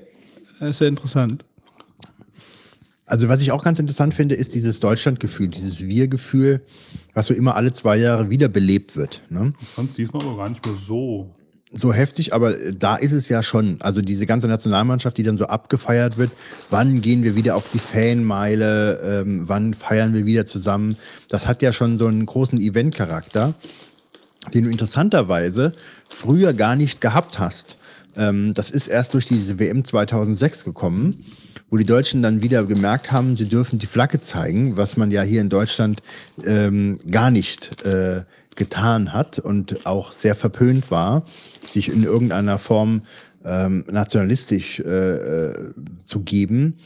Das 0.60 0.70
ist 0.70 0.80
ja 0.80 0.88
interessant. 0.88 1.44
also 3.06 3.28
was 3.28 3.42
ich 3.42 3.52
auch 3.52 3.62
ganz 3.62 3.78
interessant 3.78 4.14
finde, 4.14 4.34
ist 4.34 4.54
dieses 4.54 4.80
Deutschlandgefühl, 4.80 5.48
dieses 5.48 5.84
Wir-Gefühl, 5.84 6.62
was 7.12 7.26
so 7.26 7.34
immer 7.34 7.54
alle 7.56 7.72
zwei 7.72 7.96
Jahre 7.96 8.30
wiederbelebt 8.30 8.96
wird. 8.96 9.22
Ne? 9.28 9.52
Sonst 9.76 9.98
diesmal 9.98 10.24
aber 10.24 10.36
gar 10.36 10.48
nicht 10.48 10.64
mehr 10.64 10.76
so. 10.76 11.34
So 11.74 11.92
heftig, 11.92 12.32
aber 12.32 12.58
äh, 12.58 12.72
da 12.72 12.96
ist 12.96 13.12
es 13.12 13.28
ja 13.28 13.42
schon. 13.42 13.76
Also 13.80 14.00
diese 14.00 14.26
ganze 14.26 14.48
Nationalmannschaft, 14.48 15.16
die 15.16 15.22
dann 15.22 15.36
so 15.36 15.46
abgefeiert 15.46 16.16
wird. 16.16 16.30
Wann 16.70 17.00
gehen 17.00 17.24
wir 17.24 17.36
wieder 17.36 17.56
auf 17.56 17.68
die 17.68 17.78
Fanmeile? 17.78 19.00
Ähm, 19.22 19.42
wann 19.46 19.74
feiern 19.74 20.14
wir 20.14 20.24
wieder 20.26 20.44
zusammen? 20.44 20.96
Das 21.28 21.46
hat 21.46 21.62
ja 21.62 21.72
schon 21.72 21.98
so 21.98 22.06
einen 22.06 22.26
großen 22.26 22.58
Eventcharakter, 22.60 23.54
den 24.52 24.64
du 24.64 24.70
interessanterweise 24.70 25.72
früher 26.08 26.52
gar 26.52 26.76
nicht 26.76 27.00
gehabt 27.00 27.38
hast. 27.38 27.76
Ähm, 28.16 28.54
das 28.54 28.70
ist 28.70 28.88
erst 28.88 29.14
durch 29.14 29.26
diese 29.26 29.58
WM 29.58 29.84
2006 29.84 30.64
gekommen, 30.64 31.24
wo 31.70 31.76
die 31.76 31.84
Deutschen 31.84 32.22
dann 32.22 32.42
wieder 32.42 32.64
gemerkt 32.64 33.10
haben, 33.10 33.34
sie 33.36 33.48
dürfen 33.48 33.78
die 33.78 33.86
Flagge 33.86 34.20
zeigen, 34.20 34.76
was 34.76 34.96
man 34.96 35.10
ja 35.10 35.22
hier 35.22 35.40
in 35.40 35.48
Deutschland 35.48 36.02
ähm, 36.44 37.00
gar 37.10 37.30
nicht 37.30 37.84
äh, 37.84 38.22
getan 38.56 39.12
hat 39.12 39.38
und 39.38 39.86
auch 39.86 40.12
sehr 40.12 40.34
verpönt 40.34 40.90
war, 40.90 41.24
sich 41.68 41.88
in 41.88 42.02
irgendeiner 42.02 42.58
Form 42.58 43.02
ähm, 43.44 43.84
nationalistisch 43.90 44.80
äh, 44.80 44.82
äh, 44.84 45.72
zu 46.04 46.20
geben. 46.20 46.78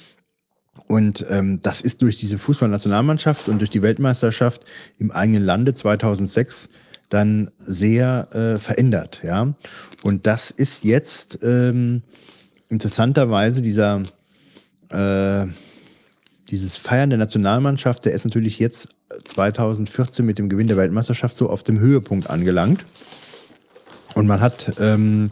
Und 0.86 1.24
ähm, 1.28 1.60
das 1.62 1.80
ist 1.80 2.02
durch 2.02 2.16
diese 2.16 2.38
Fußballnationalmannschaft 2.38 3.48
und 3.48 3.58
durch 3.58 3.70
die 3.70 3.82
Weltmeisterschaft 3.82 4.64
im 4.98 5.10
eigenen 5.10 5.44
Lande 5.44 5.74
2006 5.74 6.70
dann 7.10 7.50
sehr 7.58 8.28
äh, 8.34 8.58
verändert, 8.58 9.20
ja. 9.22 9.54
Und 10.04 10.26
das 10.26 10.50
ist 10.50 10.84
jetzt 10.84 11.38
ähm, 11.42 12.02
interessanterweise 12.68 13.62
dieser 13.62 14.02
äh, 14.90 15.46
dieses 16.50 16.76
Feiern 16.76 17.10
der 17.10 17.18
Nationalmannschaft, 17.18 18.04
der 18.04 18.12
ist 18.12 18.24
natürlich 18.24 18.58
jetzt 18.58 18.88
2014 19.24 20.24
mit 20.24 20.38
dem 20.38 20.48
Gewinn 20.48 20.66
der 20.66 20.76
Weltmeisterschaft 20.76 21.36
so 21.36 21.48
auf 21.48 21.62
dem 21.62 21.78
Höhepunkt 21.78 22.30
angelangt. 22.30 22.84
Und 24.14 24.26
man 24.26 24.40
hat, 24.40 24.72
ähm, 24.80 25.28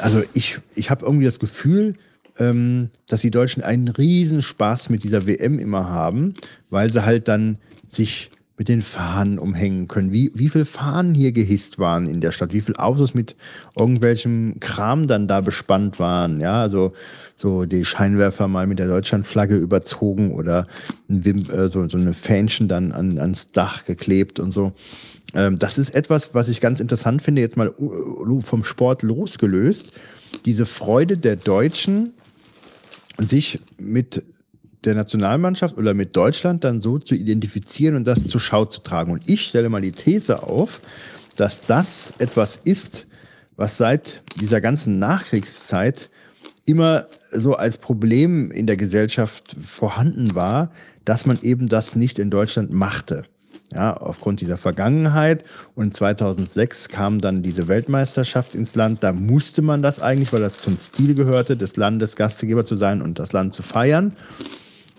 also 0.00 0.22
ich, 0.32 0.60
ich 0.74 0.90
habe 0.90 1.04
irgendwie 1.04 1.26
das 1.26 1.38
Gefühl, 1.38 1.94
ähm, 2.38 2.90
dass 3.08 3.20
die 3.20 3.30
Deutschen 3.30 3.62
einen 3.62 3.88
riesen 3.88 4.42
Spaß 4.42 4.90
mit 4.90 5.04
dieser 5.04 5.26
WM 5.26 5.58
immer 5.58 5.90
haben, 5.90 6.34
weil 6.70 6.92
sie 6.92 7.04
halt 7.04 7.28
dann 7.28 7.58
sich 7.88 8.30
mit 8.56 8.68
den 8.68 8.82
Fahnen 8.82 9.38
umhängen 9.38 9.88
können. 9.88 10.12
Wie, 10.12 10.30
wie 10.34 10.48
viele 10.48 10.64
Fahnen 10.64 11.14
hier 11.14 11.32
gehisst 11.32 11.78
waren 11.78 12.06
in 12.06 12.20
der 12.20 12.30
Stadt, 12.30 12.52
wie 12.52 12.60
viele 12.60 12.78
Autos 12.78 13.14
mit 13.14 13.34
irgendwelchem 13.76 14.60
Kram 14.60 15.08
dann 15.08 15.26
da 15.26 15.40
bespannt 15.40 15.98
waren, 15.98 16.40
ja, 16.40 16.62
also 16.62 16.92
so 17.36 17.64
die 17.64 17.84
Scheinwerfer 17.84 18.48
mal 18.48 18.66
mit 18.66 18.78
der 18.78 18.88
Deutschlandflagge 18.88 19.56
überzogen 19.56 20.34
oder 20.34 20.66
ein 21.08 21.24
Wim, 21.24 21.50
äh, 21.50 21.68
so, 21.68 21.88
so 21.88 21.98
eine 21.98 22.14
Fähnchen 22.14 22.68
dann 22.68 22.92
an, 22.92 23.18
ans 23.18 23.50
Dach 23.50 23.84
geklebt 23.84 24.38
und 24.38 24.52
so. 24.52 24.72
Ähm, 25.34 25.58
das 25.58 25.78
ist 25.78 25.94
etwas, 25.94 26.34
was 26.34 26.48
ich 26.48 26.60
ganz 26.60 26.80
interessant 26.80 27.22
finde, 27.22 27.42
jetzt 27.42 27.56
mal 27.56 27.72
uh, 27.78 28.40
vom 28.40 28.64
Sport 28.64 29.02
losgelöst. 29.02 29.92
Diese 30.44 30.66
Freude 30.66 31.16
der 31.16 31.36
Deutschen, 31.36 32.14
sich 33.18 33.60
mit 33.78 34.24
der 34.84 34.94
Nationalmannschaft 34.94 35.76
oder 35.76 35.94
mit 35.94 36.16
Deutschland 36.16 36.64
dann 36.64 36.80
so 36.80 36.98
zu 36.98 37.14
identifizieren 37.14 37.96
und 37.96 38.06
das 38.06 38.26
zur 38.26 38.40
Schau 38.40 38.64
zu 38.64 38.80
tragen. 38.80 39.12
Und 39.12 39.28
ich 39.28 39.46
stelle 39.46 39.68
mal 39.68 39.80
die 39.80 39.92
These 39.92 40.42
auf, 40.42 40.80
dass 41.36 41.62
das 41.66 42.12
etwas 42.18 42.60
ist, 42.64 43.06
was 43.56 43.76
seit 43.76 44.22
dieser 44.40 44.60
ganzen 44.60 44.98
Nachkriegszeit 44.98 46.10
immer 46.66 47.06
so 47.34 47.54
als 47.54 47.78
Problem 47.78 48.50
in 48.50 48.66
der 48.66 48.76
Gesellschaft 48.76 49.56
vorhanden 49.62 50.34
war, 50.34 50.70
dass 51.04 51.26
man 51.26 51.38
eben 51.42 51.68
das 51.68 51.96
nicht 51.96 52.18
in 52.18 52.30
Deutschland 52.30 52.72
machte. 52.72 53.24
Ja, 53.72 53.94
aufgrund 53.94 54.40
dieser 54.40 54.56
Vergangenheit. 54.56 55.42
Und 55.74 55.96
2006 55.96 56.88
kam 56.88 57.20
dann 57.20 57.42
diese 57.42 57.66
Weltmeisterschaft 57.66 58.54
ins 58.54 58.76
Land. 58.76 59.02
Da 59.02 59.12
musste 59.12 59.62
man 59.62 59.82
das 59.82 60.00
eigentlich, 60.00 60.32
weil 60.32 60.42
das 60.42 60.60
zum 60.60 60.76
Stil 60.76 61.14
gehörte, 61.14 61.56
des 61.56 61.76
Landes 61.76 62.14
Gastgeber 62.14 62.64
zu 62.64 62.76
sein 62.76 63.02
und 63.02 63.18
das 63.18 63.32
Land 63.32 63.52
zu 63.52 63.62
feiern. 63.62 64.12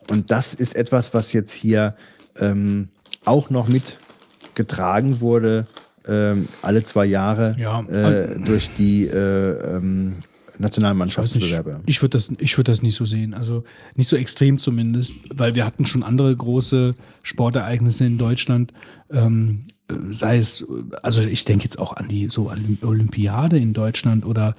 Und 0.09 0.29
das 0.29 0.53
ist 0.53 0.75
etwas, 0.75 1.13
was 1.13 1.31
jetzt 1.31 1.53
hier 1.53 1.95
ähm, 2.39 2.89
auch 3.23 3.49
noch 3.49 3.69
mitgetragen 3.69 5.21
wurde, 5.21 5.67
ähm, 6.07 6.47
alle 6.61 6.83
zwei 6.83 7.05
Jahre 7.05 7.55
Ja, 7.57 7.81
äh, 7.81 8.39
durch 8.43 8.69
die 8.77 9.07
äh, 9.07 9.77
ähm. 9.77 10.13
Nationalmannschaftsbewerbe. 10.59 11.81
Ich 11.85 12.01
würde 12.01 12.11
das, 12.11 12.31
ich 12.39 12.57
würd 12.57 12.67
das 12.67 12.81
nicht 12.81 12.95
so 12.95 13.05
sehen. 13.05 13.33
Also 13.33 13.63
nicht 13.95 14.09
so 14.09 14.15
extrem 14.15 14.59
zumindest, 14.59 15.13
weil 15.33 15.55
wir 15.55 15.65
hatten 15.65 15.85
schon 15.85 16.03
andere 16.03 16.35
große 16.35 16.95
Sportereignisse 17.23 18.05
in 18.05 18.17
Deutschland. 18.17 18.73
Ähm, 19.11 19.65
äh, 19.89 19.95
sei 20.11 20.37
es, 20.37 20.65
also 21.01 21.21
ich 21.21 21.45
denke 21.45 21.63
jetzt 21.63 21.79
auch 21.79 21.93
an 21.93 22.07
die 22.07 22.27
so 22.27 22.51
Olympiade 22.81 23.57
in 23.57 23.73
Deutschland 23.73 24.25
oder 24.25 24.55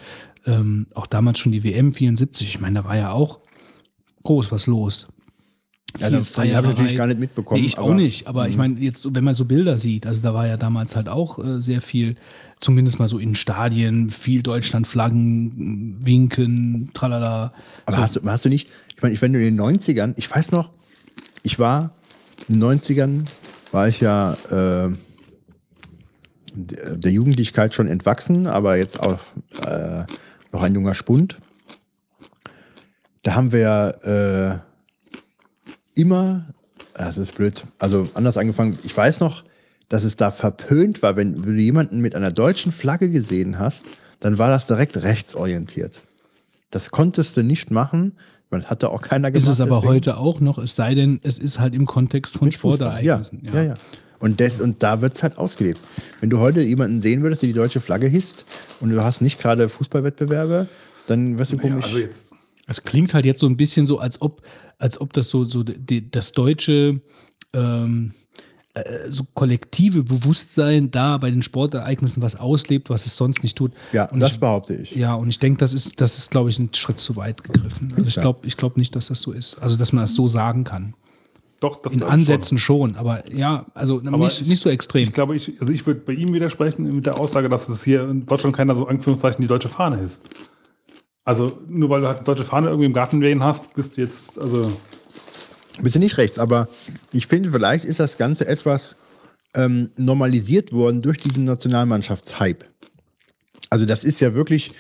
ähm, 0.47 0.87
auch 0.95 1.07
damals 1.07 1.39
schon 1.39 1.53
die 1.53 1.65
WM 1.65 1.95
74. 1.95 2.49
Ich 2.49 2.61
meine, 2.61 2.81
da 2.81 2.85
war 2.85 2.97
ja 2.97 3.11
auch 3.11 3.41
groß 4.23 4.53
was 4.53 4.67
los. 4.67 5.09
Ja, 6.01 6.09
Viel 6.09 6.19
das- 6.19 6.33
das 6.33 6.55
habe 6.55 6.67
ich 6.69 6.73
natürlich 6.75 6.97
gar 6.97 7.07
nicht 7.07 7.19
mitbekommen, 7.21 7.61
Nee, 7.61 7.67
ich 7.67 7.79
auch 7.79 7.85
aber- 7.85 7.93
Mhm. 7.95 7.97
nicht, 8.01 8.27
aber 8.27 8.49
ich 8.49 8.57
meine, 8.57 8.79
jetzt, 8.79 9.07
wenn 9.15 9.25
man 9.25 9.35
so 9.35 9.45
Bilder 9.45 9.79
sieht, 9.79 10.07
also 10.07 10.23
da 10.23 10.35
war 10.35 10.47
ja 10.47 10.57
damals 10.57 10.95
halt 10.97 11.09
auch 11.09 11.39
äh, 11.39 11.61
sehr 11.61 11.81
viel, 11.81 12.17
zumindest 12.61 12.99
mal 12.99 13.09
so 13.09 13.19
in 13.19 13.35
Stadien, 13.35 14.11
viel 14.11 14.43
Deutschlandflaggen, 14.43 15.97
Winken, 16.05 16.91
tralala. 16.95 17.53
Aber 17.87 17.97
so. 17.97 18.03
hast, 18.03 18.17
du, 18.17 18.21
hast 18.31 18.45
du 18.45 18.49
nicht, 18.49 18.69
ich 18.95 19.03
meine, 19.03 19.15
ich- 19.15 19.23
wenn 19.23 19.33
du 19.33 19.39
in 19.39 19.45
den 19.45 19.57
90ern, 19.57 20.15
ich 20.17 20.31
weiß 20.31 20.53
noch, 20.53 20.71
ich 21.43 21.59
war 21.59 21.91
in 22.49 22.55
den 22.55 22.61
90ern, 22.61 23.25
war 23.73 23.89
ich 23.89 24.01
ja 24.01 24.33
äh, 24.51 24.91
der 26.55 26.97
der 26.97 27.11
Jugendlichkeit 27.13 27.75
schon 27.75 27.87
entwachsen, 27.89 28.47
aber 28.47 28.77
jetzt 28.77 29.01
auch 29.01 29.19
äh, 29.67 30.05
noch 30.53 30.63
ein 30.63 30.75
junger 30.75 30.95
Spund. 30.95 31.37
Da 33.23 33.35
haben 33.35 33.53
wir 33.53 34.63
äh, 34.63 34.66
immer, 35.97 36.45
das 36.95 37.19
ist 37.19 37.35
blöd, 37.35 37.65
also 37.81 38.07
anders 38.15 38.37
angefangen, 38.37 38.79
ich 38.85 38.97
weiß 38.97 39.19
noch, 39.21 39.43
dass 39.89 40.05
es 40.05 40.17
da 40.17 40.31
verpönt 40.31 41.03
war, 41.03 41.17
wenn 41.17 41.43
du 41.43 41.53
jemanden 41.53 42.01
mit 42.01 42.15
einer 42.15 42.31
deutschen 42.31 42.71
Flagge 42.73 43.11
gesehen 43.11 43.59
hast, 43.59 43.87
dann 44.21 44.39
war 44.39 44.49
das 44.49 44.67
direkt 44.67 44.97
rechtsorientiert. 45.03 46.01
Das 46.71 46.91
konntest 46.91 47.37
du 47.37 47.43
nicht 47.43 47.71
machen, 47.71 48.13
weil 48.51 48.61
das 48.61 48.71
hatte 48.71 48.91
auch 48.91 49.01
keiner 49.03 49.31
gemacht. 49.31 49.45
Ist 49.47 49.53
es 49.53 49.61
aber 49.61 49.77
deswegen- 49.77 49.89
heute 49.95 50.17
auch 50.17 50.41
noch, 50.41 50.59
es 50.59 50.75
sei 50.77 50.95
denn, 50.95 51.21
es 51.23 51.39
ist 51.39 51.59
halt 51.59 51.75
im 51.75 51.87
Kontext 51.87 52.37
von 52.37 52.51
Fußball. 52.53 53.05
Ja, 53.05 53.25
Sportereignissen. 53.25 53.55
ja, 53.55 53.63
ja. 53.63 53.75
Und, 54.19 54.41
das, 54.41 54.61
und 54.63 54.83
da 54.83 55.03
wird 55.03 55.15
es 55.17 55.23
halt 55.23 55.37
ausgelebt. 55.37 55.81
Wenn 56.21 56.31
du 56.31 56.39
heute 56.39 56.63
jemanden 56.63 57.03
sehen 57.03 57.23
würdest, 57.23 57.43
der 57.43 57.49
die 57.49 57.53
deutsche 57.55 57.81
Flagge 57.81 58.07
hisst 58.07 58.47
und 58.81 58.89
du 58.91 59.05
hast 59.05 59.21
nicht 59.21 59.39
gerade 59.39 59.69
Fußballwettbewerbe, 59.69 60.67
dann 61.07 61.39
wirst 61.39 61.53
du 61.53 61.57
Ja, 61.57 61.63
komisch. 61.63 61.85
also 61.85 61.99
jetzt, 61.99 62.31
Es 62.67 62.83
klingt 62.83 63.15
halt 63.15 63.25
jetzt 63.27 63.41
so 63.41 63.47
ein 63.47 63.57
bisschen 63.57 63.87
so, 63.87 63.99
als 63.99 64.21
ob, 64.21 64.43
als 64.79 65.01
ob 65.01 65.13
das 65.13 65.29
so, 65.29 65.45
so 65.45 65.63
die, 65.63 66.11
das 66.11 66.33
deutsche 66.33 67.01
ähm, 67.53 68.13
äh, 68.75 68.83
so 69.09 69.25
kollektive 69.35 70.03
Bewusstsein 70.03 70.91
da 70.91 71.17
bei 71.19 71.31
den 71.31 71.43
Sportereignissen 71.43 72.23
was 72.23 72.37
auslebt, 72.37 72.91
was 72.91 73.07
es 73.07 73.17
sonst 73.17 73.43
nicht 73.43 73.57
tut. 73.57 73.73
ja, 73.93 74.11
und 74.11 74.21
das 74.21 74.33
ich, 74.33 74.41
behaupte 74.41 74.75
ich. 74.75 74.95
Ja, 74.97 75.15
und 75.15 75.29
ich 75.29 75.39
denke, 75.39 75.59
das 75.61 75.73
ist, 75.73 76.01
das 76.01 76.19
ist, 76.19 76.31
glaube 76.31 76.51
ich, 76.51 76.59
ein 76.59 76.71
Schritt 76.75 76.99
zu 76.99 77.17
weit 77.17 77.43
gegriffen. 77.45 77.93
Also 77.97 78.09
ich 78.09 78.15
glaube 78.17 78.47
ich 78.47 78.57
glaub 78.57 78.77
nicht, 78.77 78.95
dass 78.97 79.07
das 79.09 79.21
so 79.21 79.33
ist. 79.33 79.55
Also, 79.63 79.77
dass 79.77 79.93
man 79.93 80.03
das 80.05 80.15
so 80.15 80.27
sagen 80.27 80.65
kann. 80.65 80.95
doch, 81.61 81.81
das 81.81 81.95
In 81.95 82.03
Ansätzen 82.03 82.59
schon, 82.59 82.97
aber 82.97 83.33
ja, 83.33 83.65
also 83.75 84.01
nicht, 84.01 84.41
ich- 84.43 84.47
nicht 84.49 84.59
so 84.59 84.65
Schon. 84.65 84.73
extrem. 84.73 85.03
Ich 85.05 85.13
glaube, 85.13 85.37
ich, 85.37 85.53
also 85.61 85.73
ich 85.73 85.87
würde 85.87 86.01
bei 86.01 86.13
ihm 86.13 86.35
widersprechen 86.35 86.95
mit 86.97 87.07
der 87.07 87.19
Aussage, 87.19 87.49
dass 87.49 87.69
es 87.69 87.83
hier 87.85 88.07
in 88.09 88.27
Deutschland 88.27 88.55
keiner 88.57 88.75
so 88.77 88.87
Anführungszeichen 88.89 89.41
die 89.41 89.49
deutsche 89.49 89.69
Fahne 89.71 90.01
ist. 90.01 90.29
Also 91.27 91.59
nur 91.69 91.91
weil 91.91 92.01
du 92.01 92.07
halt 92.07 92.19
eine 92.19 92.25
deutsche 92.25 92.45
Fahne 92.45 92.69
irgendwie 92.69 92.87
im 92.87 92.93
Garten 92.95 93.21
wehen 93.21 93.43
hast, 93.43 93.75
bist 93.75 93.97
du 93.97 94.01
jetzt, 94.03 94.39
also 94.39 94.73
Bist 95.83 95.97
du 95.97 95.99
nicht 95.99 96.17
rechts, 96.19 96.39
aber 96.39 96.69
ich 97.13 97.27
finde, 97.27 97.51
vielleicht 97.51 97.85
ist 97.85 97.99
das 98.01 98.17
Ganze 98.17 98.47
etwas 98.47 98.95
ähm, 99.55 99.91
normalisiert 99.97 100.73
worden 100.73 101.03
durch 101.03 101.19
diesen 101.19 101.45
Nationalmannschaftshype. 101.45 102.65
Also 103.71 103.85
das 103.87 104.05
ist 104.05 104.21
ja 104.21 104.35
wirklich, 104.35 104.73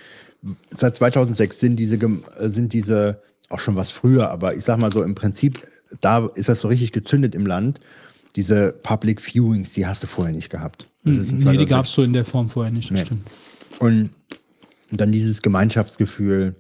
seit 0.70 0.94
2006 0.97 1.59
sind 1.59 1.76
diese, 1.76 1.97
äh, 1.97 2.49
sind 2.49 2.72
diese 2.72 3.20
auch 3.49 3.59
schon 3.59 3.74
was 3.74 3.90
früher, 3.90 4.30
aber 4.30 4.55
ich 4.57 4.64
sag 4.64 4.78
mal 4.78 4.92
so 4.92 5.03
im 5.03 5.14
Prinzip, 5.16 5.61
da 6.01 6.26
ist 6.34 6.49
das 6.49 6.61
so 6.61 6.68
richtig 6.68 6.92
gezündet 6.92 7.34
im 7.34 7.47
Land. 7.47 7.80
Diese 8.36 8.72
Public 8.84 9.20
Viewings, 9.20 9.72
die 9.72 9.86
hast 9.86 10.03
du 10.03 10.07
vorher 10.07 10.32
nicht 10.32 10.51
gehabt. 10.51 10.86
Das 11.05 11.14
nee, 11.14 11.22
die 11.22 11.42
2006. 11.42 11.70
gab 11.70 11.84
es 11.86 11.92
so 11.92 12.03
in 12.03 12.12
der 12.12 12.24
Form 12.24 12.49
vorher 12.51 12.72
nicht. 12.72 12.90
Das 12.90 12.99
Nee. 12.99 13.05
stimmt. 13.07 13.26
Und 13.78 14.11
dann 14.91 15.12
dieses 15.12 15.43
Gemeinschaftsgefühl. 15.43 16.57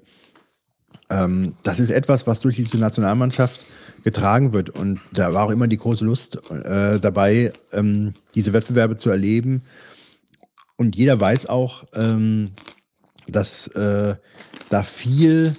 Ähm, 1.10 1.54
das 1.62 1.80
ist 1.80 1.90
etwas, 1.90 2.26
was 2.26 2.40
durch 2.40 2.56
diese 2.56 2.78
Nationalmannschaft 2.78 3.64
getragen 4.04 4.52
wird. 4.52 4.70
Und 4.70 5.00
da 5.12 5.34
war 5.34 5.46
auch 5.46 5.50
immer 5.50 5.66
die 5.66 5.78
große 5.78 6.04
Lust 6.04 6.38
äh, 6.50 6.98
dabei, 7.00 7.52
ähm, 7.72 8.14
diese 8.34 8.52
Wettbewerbe 8.52 8.96
zu 8.96 9.10
erleben. 9.10 9.62
Und 10.76 10.96
jeder 10.96 11.20
weiß 11.20 11.46
auch, 11.46 11.84
ähm, 11.94 12.52
dass 13.26 13.68
äh, 13.68 14.14
da 14.68 14.82
viel, 14.82 15.54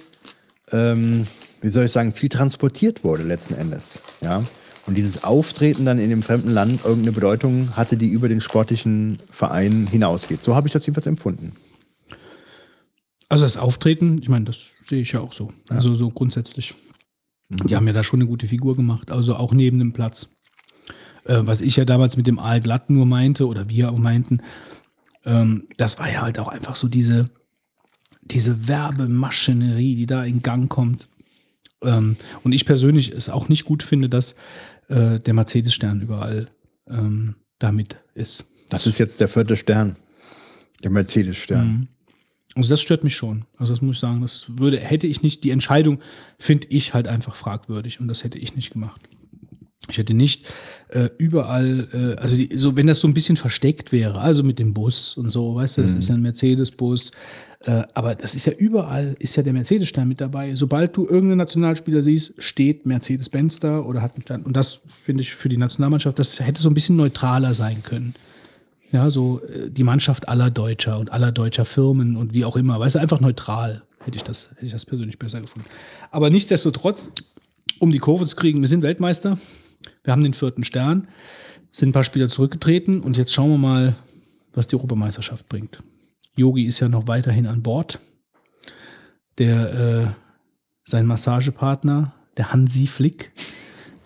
ähm, 0.70 1.26
wie 1.60 1.68
soll 1.68 1.84
ich 1.84 1.92
sagen, 1.92 2.12
viel 2.12 2.28
transportiert 2.28 3.04
wurde 3.04 3.22
letzten 3.22 3.54
Endes. 3.54 3.98
Ja. 4.20 4.42
Und 4.86 4.94
dieses 4.94 5.24
Auftreten 5.24 5.84
dann 5.84 5.98
in 5.98 6.08
dem 6.08 6.22
fremden 6.22 6.48
Land 6.48 6.84
irgendeine 6.84 7.12
Bedeutung 7.12 7.76
hatte, 7.76 7.98
die 7.98 8.08
über 8.08 8.28
den 8.28 8.40
sportlichen 8.40 9.18
Verein 9.30 9.86
hinausgeht. 9.86 10.42
So 10.42 10.54
habe 10.54 10.68
ich 10.68 10.72
das 10.72 10.86
jedenfalls 10.86 11.06
empfunden. 11.06 11.52
Also 13.28 13.44
das 13.44 13.56
Auftreten, 13.56 14.18
ich 14.22 14.28
meine, 14.28 14.46
das 14.46 14.58
sehe 14.86 15.02
ich 15.02 15.12
ja 15.12 15.20
auch 15.20 15.32
so. 15.32 15.50
Also 15.68 15.94
so 15.94 16.08
grundsätzlich. 16.08 16.74
Die 17.50 17.76
haben 17.76 17.86
ja 17.86 17.92
da 17.92 18.02
schon 18.02 18.20
eine 18.20 18.28
gute 18.28 18.46
Figur 18.46 18.76
gemacht, 18.76 19.10
also 19.10 19.34
auch 19.36 19.52
neben 19.52 19.78
dem 19.78 19.92
Platz. 19.92 20.28
Äh, 21.24 21.40
was 21.42 21.60
ich 21.60 21.76
ja 21.76 21.84
damals 21.84 22.16
mit 22.16 22.26
dem 22.26 22.38
Aal 22.38 22.60
glatt 22.60 22.90
nur 22.90 23.06
meinte, 23.06 23.46
oder 23.46 23.68
wir 23.68 23.90
auch 23.90 23.98
meinten, 23.98 24.42
ähm, 25.24 25.66
das 25.76 25.98
war 25.98 26.10
ja 26.10 26.22
halt 26.22 26.38
auch 26.38 26.48
einfach 26.48 26.76
so 26.76 26.88
diese, 26.88 27.30
diese 28.22 28.68
Werbemaschinerie, 28.68 29.96
die 29.96 30.06
da 30.06 30.24
in 30.24 30.42
Gang 30.42 30.70
kommt. 30.70 31.08
Ähm, 31.82 32.16
und 32.44 32.52
ich 32.52 32.66
persönlich 32.66 33.12
es 33.12 33.28
auch 33.28 33.48
nicht 33.48 33.64
gut 33.64 33.82
finde, 33.82 34.08
dass 34.08 34.34
äh, 34.88 35.20
der 35.20 35.34
Mercedes-Stern 35.34 36.00
überall 36.02 36.48
ähm, 36.88 37.36
damit 37.58 37.96
ist. 38.14 38.44
Das 38.70 38.86
ist 38.86 38.98
jetzt 38.98 39.20
der 39.20 39.28
vierte 39.28 39.56
Stern. 39.56 39.96
Der 40.82 40.90
Mercedes-Stern. 40.90 41.66
Mhm. 41.66 41.88
Also 42.54 42.70
das 42.70 42.80
stört 42.80 43.04
mich 43.04 43.14
schon. 43.14 43.44
Also 43.56 43.72
das 43.72 43.82
muss 43.82 43.96
ich 43.96 44.00
sagen, 44.00 44.20
das 44.22 44.46
würde, 44.48 44.78
hätte 44.78 45.06
ich 45.06 45.22
nicht, 45.22 45.44
die 45.44 45.50
Entscheidung 45.50 46.00
finde 46.38 46.66
ich 46.70 46.94
halt 46.94 47.06
einfach 47.06 47.34
fragwürdig 47.34 48.00
und 48.00 48.08
das 48.08 48.24
hätte 48.24 48.38
ich 48.38 48.56
nicht 48.56 48.72
gemacht. 48.72 49.00
Ich 49.90 49.96
hätte 49.96 50.12
nicht 50.12 50.46
äh, 50.90 51.08
überall, 51.18 51.88
äh, 51.92 52.20
also 52.20 52.36
die, 52.36 52.50
so 52.56 52.76
wenn 52.76 52.86
das 52.86 53.00
so 53.00 53.08
ein 53.08 53.14
bisschen 53.14 53.36
versteckt 53.36 53.90
wäre, 53.90 54.20
also 54.20 54.42
mit 54.42 54.58
dem 54.58 54.74
Bus 54.74 55.16
und 55.16 55.30
so, 55.30 55.54
weißt 55.54 55.78
du, 55.78 55.82
das 55.82 55.94
ist 55.94 56.08
ja 56.08 56.14
ein 56.14 56.20
Mercedes-Bus, 56.20 57.10
äh, 57.64 57.82
aber 57.94 58.14
das 58.14 58.34
ist 58.34 58.46
ja 58.46 58.52
überall, 58.52 59.16
ist 59.18 59.36
ja 59.36 59.42
der 59.42 59.52
Mercedes-Stern 59.52 60.08
mit 60.08 60.20
dabei. 60.20 60.54
Sobald 60.54 60.96
du 60.96 61.04
irgendeinen 61.04 61.38
Nationalspieler 61.38 62.02
siehst, 62.02 62.34
steht 62.38 62.84
Mercedes-Benz 62.84 63.60
da 63.60 63.80
oder 63.80 64.02
hat 64.02 64.14
einen 64.14 64.22
Stern. 64.22 64.42
Und 64.42 64.56
das 64.56 64.80
finde 64.86 65.22
ich 65.22 65.34
für 65.34 65.48
die 65.48 65.56
Nationalmannschaft, 65.56 66.18
das 66.18 66.38
hätte 66.38 66.60
so 66.60 66.68
ein 66.68 66.74
bisschen 66.74 66.96
neutraler 66.96 67.54
sein 67.54 67.82
können. 67.82 68.14
Ja, 68.90 69.10
so 69.10 69.40
äh, 69.42 69.70
die 69.70 69.84
Mannschaft 69.84 70.28
aller 70.28 70.50
Deutscher 70.50 70.98
und 70.98 71.12
aller 71.12 71.32
deutscher 71.32 71.64
Firmen 71.64 72.16
und 72.16 72.34
wie 72.34 72.44
auch 72.44 72.56
immer. 72.56 72.80
Weißt 72.80 72.94
du, 72.94 72.98
einfach 72.98 73.20
neutral 73.20 73.82
hätte 74.04 74.16
ich 74.16 74.24
das, 74.24 74.50
hätte 74.54 74.66
ich 74.66 74.72
das 74.72 74.86
persönlich 74.86 75.18
besser 75.18 75.40
gefunden. 75.40 75.68
Aber 76.10 76.30
nichtsdestotrotz, 76.30 77.10
um 77.78 77.90
die 77.90 77.98
Kurve 77.98 78.24
zu 78.24 78.36
kriegen, 78.36 78.60
wir 78.60 78.68
sind 78.68 78.82
Weltmeister. 78.82 79.38
Wir 80.04 80.12
haben 80.12 80.22
den 80.22 80.32
vierten 80.32 80.64
Stern, 80.64 81.08
sind 81.70 81.90
ein 81.90 81.92
paar 81.92 82.04
Spieler 82.04 82.28
zurückgetreten 82.28 83.00
und 83.00 83.16
jetzt 83.16 83.32
schauen 83.32 83.50
wir 83.50 83.58
mal, 83.58 83.94
was 84.54 84.66
die 84.66 84.76
Europameisterschaft 84.76 85.48
bringt. 85.48 85.78
Yogi 86.34 86.64
ist 86.64 86.80
ja 86.80 86.88
noch 86.88 87.06
weiterhin 87.06 87.46
an 87.46 87.62
Bord. 87.62 87.98
Der, 89.38 89.74
äh, 89.74 90.06
sein 90.84 91.06
Massagepartner, 91.06 92.14
der 92.36 92.52
Hansi 92.52 92.86
Flick, 92.86 93.32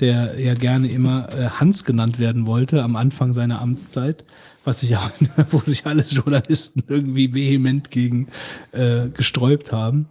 der 0.00 0.38
ja 0.40 0.54
gerne 0.54 0.88
immer 0.88 1.28
äh, 1.32 1.48
Hans 1.48 1.84
genannt 1.84 2.18
werden 2.18 2.46
wollte 2.46 2.82
am 2.82 2.96
Anfang 2.96 3.32
seiner 3.32 3.60
Amtszeit, 3.60 4.24
was 4.64 4.80
sich 4.80 4.96
auch, 4.96 5.10
wo 5.50 5.58
sich 5.60 5.86
alle 5.86 6.02
Journalisten 6.02 6.84
irgendwie 6.88 7.32
vehement 7.34 7.90
gegen 7.90 8.28
äh, 8.72 9.08
gesträubt 9.08 9.72
haben, 9.72 10.08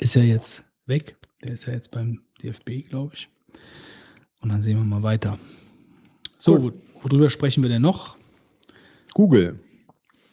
ist 0.00 0.14
ja 0.14 0.22
jetzt 0.22 0.64
weg. 0.86 1.16
Der 1.44 1.54
ist 1.54 1.66
ja 1.66 1.72
jetzt 1.72 1.90
beim 1.90 2.20
DFB, 2.42 2.88
glaube 2.88 3.14
ich. 3.14 3.28
Und 4.40 4.50
dann 4.50 4.62
sehen 4.62 4.76
wir 4.78 4.84
mal 4.84 5.02
weiter. 5.02 5.38
So, 6.38 6.62
wo, 6.62 6.72
worüber 7.02 7.30
sprechen 7.30 7.62
wir 7.62 7.70
denn 7.70 7.82
noch? 7.82 8.16
Google. 9.14 9.58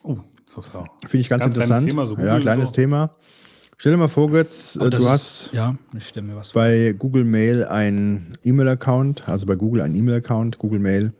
Oh, 0.03 0.17
so, 0.47 0.61
so. 0.61 0.83
Finde 1.07 1.17
ich 1.17 1.29
ganz, 1.29 1.43
Ganz 1.43 1.53
kleines 1.55 1.69
interessant. 1.77 1.89
Thema, 1.89 2.07
so 2.07 2.17
ja, 2.17 2.39
kleines 2.39 2.69
so. 2.69 2.75
Thema. 2.75 3.15
Stell 3.77 3.93
dir 3.93 3.97
mal 3.97 4.07
vor, 4.09 4.29
Götz, 4.29 4.75
Aber 4.77 4.87
äh, 4.87 4.89
das- 4.89 5.03
du 5.03 5.09
hast 5.09 5.49
Ja, 5.53 5.75
ich 5.95 6.07
stelle 6.07 6.27
mir 6.27 6.35
was 6.35 6.51
vor. 6.51 6.63
bei 6.63 6.93
Google 6.97 7.23
Mail 7.23 7.65
einen 7.65 8.37
E-Mail-Account, 8.43 9.27
also 9.29 9.45
bei 9.45 9.55
Google 9.55 9.81
einen 9.81 9.95
E-Mail-Account, 9.95 10.57
Google 10.57 10.79
Mail, 10.79 11.13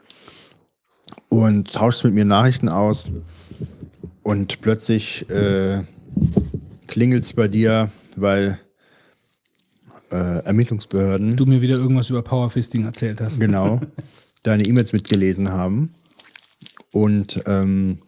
und 1.30 1.72
tauschst 1.72 2.04
mit 2.04 2.14
mir 2.14 2.26
Nachrichten 2.26 2.70
aus. 2.70 3.12
Und 4.24 4.62
plötzlich 4.62 5.30
äh, 5.30 5.84
klingelt 6.88 7.24
es 7.24 7.34
bei 7.34 7.48
dir, 7.48 7.90
weil 8.16 8.60
äh, 10.12 10.44
Ermittlungsbehörden 10.44 11.36
Du 11.36 11.46
mir 11.46 11.62
wieder 11.62 11.78
irgendwas 11.78 12.10
über 12.10 12.22
Powerfisting 12.22 12.86
erzählt 12.86 13.22
hast. 13.22 13.40
genau. 13.40 13.80
Deine 14.44 14.64
E-Mails 14.64 14.94
mitgelesen 14.94 15.52
haben. 15.52 15.94
Und 16.92 17.42
ähm, 17.46 18.00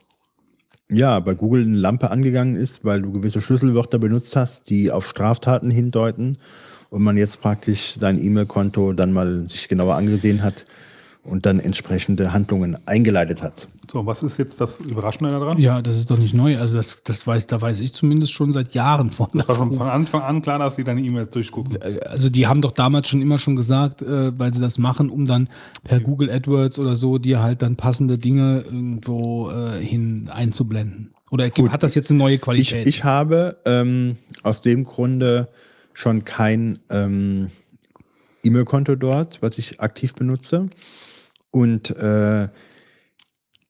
ja, 0.89 1.19
bei 1.19 1.35
Google 1.35 1.63
eine 1.63 1.75
Lampe 1.75 2.09
angegangen 2.09 2.55
ist, 2.55 2.85
weil 2.85 3.01
du 3.01 3.11
gewisse 3.11 3.41
Schlüsselwörter 3.41 3.99
benutzt 3.99 4.35
hast, 4.35 4.69
die 4.69 4.91
auf 4.91 5.07
Straftaten 5.07 5.69
hindeuten. 5.69 6.37
Und 6.89 7.03
man 7.03 7.17
jetzt 7.17 7.41
praktisch 7.41 7.95
dein 7.99 8.21
E-Mail-Konto 8.21 8.93
dann 8.93 9.13
mal 9.13 9.47
sich 9.49 9.67
genauer 9.67 9.95
angesehen 9.95 10.41
hat 10.43 10.65
und 11.23 11.45
dann 11.45 11.59
entsprechende 11.59 12.33
Handlungen 12.33 12.77
eingeleitet 12.87 13.43
hat. 13.43 13.67
So, 13.91 14.05
was 14.05 14.23
ist 14.23 14.37
jetzt 14.37 14.59
das 14.59 14.79
Überraschende 14.79 15.31
daran? 15.31 15.59
Ja, 15.59 15.81
das 15.81 15.97
ist 15.97 16.09
doch 16.09 16.17
nicht 16.17 16.33
neu. 16.33 16.57
Also 16.57 16.77
das, 16.77 17.03
das 17.03 17.27
weiß, 17.27 17.47
da 17.47 17.61
weiß 17.61 17.81
ich 17.81 17.93
zumindest 17.93 18.31
schon 18.31 18.51
seit 18.51 18.73
Jahren 18.73 19.11
von. 19.11 19.27
Das 19.33 19.47
war 19.47 19.55
von 19.71 19.81
Anfang 19.81 20.21
an 20.21 20.41
klar, 20.41 20.59
dass 20.59 20.77
sie 20.77 20.83
deine 20.83 21.01
E-Mails 21.01 21.29
durchgucken. 21.29 21.77
also 22.03 22.29
die 22.29 22.47
haben 22.47 22.61
doch 22.61 22.71
damals 22.71 23.07
schon 23.09 23.21
immer 23.21 23.37
schon 23.37 23.55
gesagt, 23.55 24.01
äh, 24.01 24.37
weil 24.39 24.53
sie 24.53 24.61
das 24.61 24.77
machen, 24.77 25.09
um 25.09 25.27
dann 25.27 25.49
per 25.83 25.99
Google 25.99 26.31
AdWords 26.31 26.79
oder 26.79 26.95
so 26.95 27.17
dir 27.17 27.43
halt 27.43 27.61
dann 27.61 27.75
passende 27.75 28.17
Dinge 28.17 28.61
irgendwo 28.61 29.51
äh, 29.51 29.79
hin 29.79 30.29
einzublenden. 30.33 31.13
Oder 31.29 31.49
hat 31.49 31.83
das 31.83 31.95
jetzt 31.95 32.09
eine 32.09 32.17
neue 32.17 32.35
Ich, 32.35 32.41
Qualität? 32.41 32.87
ich 32.87 33.03
habe 33.03 33.57
ähm, 33.65 34.17
aus 34.43 34.61
dem 34.61 34.83
Grunde 34.83 35.49
schon 35.93 36.25
kein 36.25 36.79
ähm, 36.89 37.49
E-Mail-Konto 38.43 38.95
dort, 38.95 39.41
was 39.41 39.57
ich 39.57 39.79
aktiv 39.79 40.13
benutze. 40.13 40.69
Und 41.51 41.95
äh, 41.97 42.47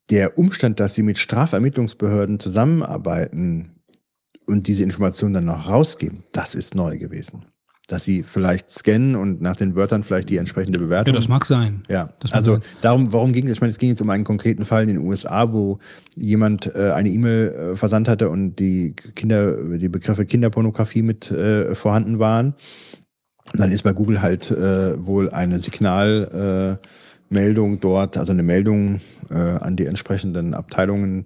der 0.09 0.37
Umstand, 0.37 0.79
dass 0.79 0.93
sie 0.93 1.03
mit 1.03 1.17
Strafermittlungsbehörden 1.17 2.39
zusammenarbeiten 2.39 3.71
und 4.45 4.67
diese 4.67 4.83
Informationen 4.83 5.33
dann 5.33 5.45
noch 5.45 5.69
rausgeben, 5.69 6.23
das 6.33 6.53
ist 6.55 6.75
neu 6.75 6.97
gewesen. 6.97 7.45
Dass 7.87 8.03
sie 8.03 8.23
vielleicht 8.23 8.69
scannen 8.71 9.15
und 9.15 9.41
nach 9.41 9.55
den 9.55 9.75
Wörtern 9.75 10.03
vielleicht 10.03 10.29
die 10.29 10.37
entsprechende 10.37 10.79
ja, 10.79 10.85
Bewertung. 10.85 11.13
das 11.15 11.27
mag 11.27 11.45
sein. 11.45 11.83
Ja, 11.89 12.13
Das 12.19 12.31
mag 12.31 12.37
also 12.37 12.53
sein. 12.53 12.63
darum, 12.81 13.11
warum 13.13 13.33
ging 13.33 13.47
es? 13.47 13.53
Ich 13.53 13.61
meine, 13.61 13.71
es 13.71 13.79
ging 13.79 13.89
jetzt 13.89 14.01
um 14.01 14.09
einen 14.09 14.23
konkreten 14.23 14.65
Fall 14.65 14.83
in 14.83 14.89
den 14.89 14.97
USA, 14.99 15.51
wo 15.51 15.79
jemand 16.15 16.73
äh, 16.75 16.91
eine 16.91 17.09
E-Mail 17.09 17.71
äh, 17.73 17.75
versandt 17.75 18.07
hatte 18.07 18.29
und 18.29 18.57
die 18.57 18.95
Kinder, 19.15 19.55
die 19.77 19.89
Begriffe 19.89 20.25
Kinderpornografie 20.25 21.01
mit 21.01 21.31
äh, 21.31 21.73
vorhanden 21.75 22.19
waren. 22.19 22.53
Dann 23.53 23.71
ist 23.71 23.83
bei 23.83 23.91
Google 23.93 24.21
halt 24.21 24.51
äh, 24.51 25.05
wohl 25.05 25.29
eine 25.29 25.59
Signalmeldung 25.59 26.75
äh, 26.75 26.77
Meldung 27.31 27.79
dort, 27.79 28.17
also 28.17 28.31
eine 28.31 28.43
Meldung 28.43 29.01
äh, 29.29 29.35
an 29.35 29.75
die 29.75 29.85
entsprechenden 29.85 30.53
Abteilungen 30.53 31.25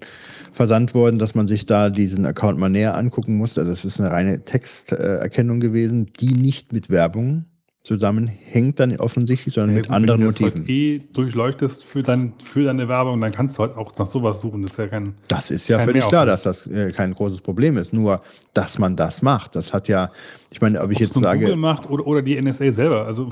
versandt 0.54 0.94
worden, 0.94 1.20
dass 1.20 1.36
man 1.36 1.48
sich 1.48 1.66
da 1.66 1.90
diesen 1.90 2.26
Account 2.26 2.60
mal 2.60 2.70
näher 2.70 2.98
angucken 2.98 3.38
muss. 3.38 3.58
Also 3.58 3.70
das 3.70 3.86
ist 3.86 4.00
eine 4.00 4.12
reine 4.12 4.46
Texterkennung 4.46 5.60
gewesen, 5.60 6.12
die 6.20 6.34
nicht 6.34 6.72
mit 6.72 6.90
Werbung 6.90 7.46
zusammenhängt 7.86 8.80
dann 8.80 8.98
offensichtlich, 8.98 9.54
sondern 9.54 9.72
Ja, 9.72 9.76
mit 9.78 9.88
gut, 9.88 9.96
anderen 9.96 10.20
wenn 10.22 10.28
du 10.28 10.32
das 10.32 10.42
Motiven. 10.42 10.62
halt 10.62 10.70
eh 10.70 11.02
durchleuchtest 11.14 11.84
für, 11.84 12.02
dein, 12.02 12.34
für 12.44 12.64
deine 12.64 12.88
Werbung, 12.88 13.22
dann 13.22 13.32
kannst 13.32 13.58
du 13.58 13.62
halt 13.62 13.78
auch 13.78 13.96
nach 13.98 14.08
sowas 14.08 14.42
suchen. 14.42 14.64
Das 14.64 14.72
ist 14.72 14.78
ja 14.78 14.88
kein. 14.88 15.14
Das 15.28 15.52
ist 15.52 15.68
ja 15.68 15.80
völlig 15.80 16.08
klar, 16.08 16.26
dass 16.26 16.44
das 16.44 16.66
äh, 16.66 16.92
kein 16.92 17.14
großes 17.14 17.42
Problem 17.42 17.78
ist. 17.78 17.94
Nur, 17.94 18.22
dass 18.56 18.80
man 18.80 18.96
das 18.96 19.22
macht, 19.22 19.56
das 19.56 19.72
hat 19.72 19.88
ja, 19.88 20.10
ich 20.50 20.62
meine, 20.62 20.82
ob 20.82 20.92
ich 20.92 20.98
Ob 20.98 21.02
jetzt 21.02 21.14
sage, 21.14 21.42
Google 21.42 21.58
macht 21.58 21.88
oder, 21.90 22.08
oder 22.08 22.22
die 22.24 22.42
NSA 22.42 22.72
selber. 22.72 23.06
Also, 23.06 23.30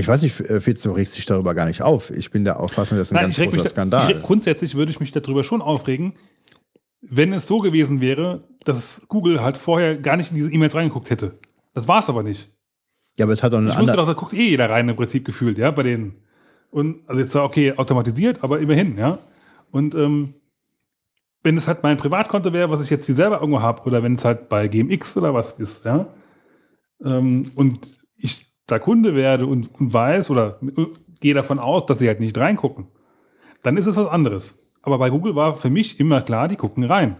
ich 0.00 0.08
weiß 0.08 0.22
nicht, 0.22 0.40
äh, 0.40 0.60
Fitzo 0.60 0.92
regt 0.92 1.10
sich 1.10 1.26
darüber 1.26 1.54
gar 1.54 1.66
nicht 1.66 1.82
auf. 1.82 2.10
Ich 2.10 2.30
bin 2.30 2.44
der 2.44 2.60
Auffassung, 2.60 2.98
das 2.98 3.08
ist 3.08 3.12
ein 3.12 3.16
nein, 3.16 3.32
ganz 3.32 3.36
großer 3.36 3.62
da, 3.62 3.68
Skandal. 3.68 4.10
Ich, 4.10 4.22
grundsätzlich 4.22 4.74
würde 4.74 4.90
ich 4.90 5.00
mich 5.00 5.12
darüber 5.12 5.44
schon 5.44 5.62
aufregen, 5.62 6.14
wenn 7.00 7.32
es 7.32 7.46
so 7.46 7.58
gewesen 7.58 8.00
wäre, 8.00 8.44
dass 8.64 9.02
Google 9.08 9.42
halt 9.42 9.56
vorher 9.56 9.96
gar 9.96 10.16
nicht 10.16 10.30
in 10.30 10.36
diese 10.36 10.50
E-Mails 10.50 10.74
reingeguckt 10.74 11.10
hätte. 11.10 11.38
Das 11.74 11.86
war 11.86 12.00
es 12.00 12.08
aber 12.08 12.22
nicht. 12.22 12.50
Ja, 13.18 13.26
aber 13.26 13.32
es 13.32 13.42
hat 13.42 13.52
doch 13.52 13.58
eine 13.58 13.70
Ich 13.70 13.78
wusste 13.78 13.96
doch, 13.96 14.06
da 14.06 14.14
guckt 14.14 14.32
eh 14.32 14.48
jeder 14.48 14.70
rein 14.70 14.88
im 14.88 14.96
Prinzip 14.96 15.24
gefühlt, 15.24 15.58
ja, 15.58 15.70
bei 15.70 15.82
denen. 15.82 16.14
Und 16.70 17.08
also 17.08 17.20
jetzt 17.20 17.32
zwar 17.32 17.44
okay, 17.44 17.74
automatisiert, 17.76 18.42
aber 18.42 18.58
immerhin, 18.58 18.98
ja. 18.98 19.18
Und 19.70 19.94
ähm, 19.94 20.34
wenn 21.42 21.56
es 21.56 21.68
halt 21.68 21.82
mein 21.82 21.96
Privatkonto 21.96 22.52
wäre, 22.52 22.70
was 22.70 22.80
ich 22.80 22.90
jetzt 22.90 23.06
hier 23.06 23.14
selber 23.14 23.40
irgendwo 23.40 23.60
habe, 23.60 23.82
oder 23.82 24.02
wenn 24.02 24.14
es 24.14 24.24
halt 24.24 24.48
bei 24.48 24.66
GMX 24.66 25.16
oder 25.16 25.34
was 25.34 25.52
ist, 25.52 25.84
ja, 25.84 26.06
ähm, 27.04 27.52
und 27.54 27.78
ich 28.16 28.53
da 28.66 28.78
Kunde 28.78 29.14
werde 29.14 29.46
und, 29.46 29.68
und 29.80 29.92
weiß 29.92 30.30
oder 30.30 30.58
gehe 31.20 31.34
davon 31.34 31.58
aus, 31.58 31.86
dass 31.86 31.98
sie 31.98 32.08
halt 32.08 32.20
nicht 32.20 32.36
reingucken, 32.38 32.86
dann 33.62 33.76
ist 33.76 33.86
es 33.86 33.96
was 33.96 34.06
anderes. 34.06 34.54
Aber 34.82 34.98
bei 34.98 35.10
Google 35.10 35.34
war 35.34 35.54
für 35.54 35.70
mich 35.70 35.98
immer 36.00 36.20
klar, 36.20 36.48
die 36.48 36.56
gucken 36.56 36.84
rein. 36.84 37.16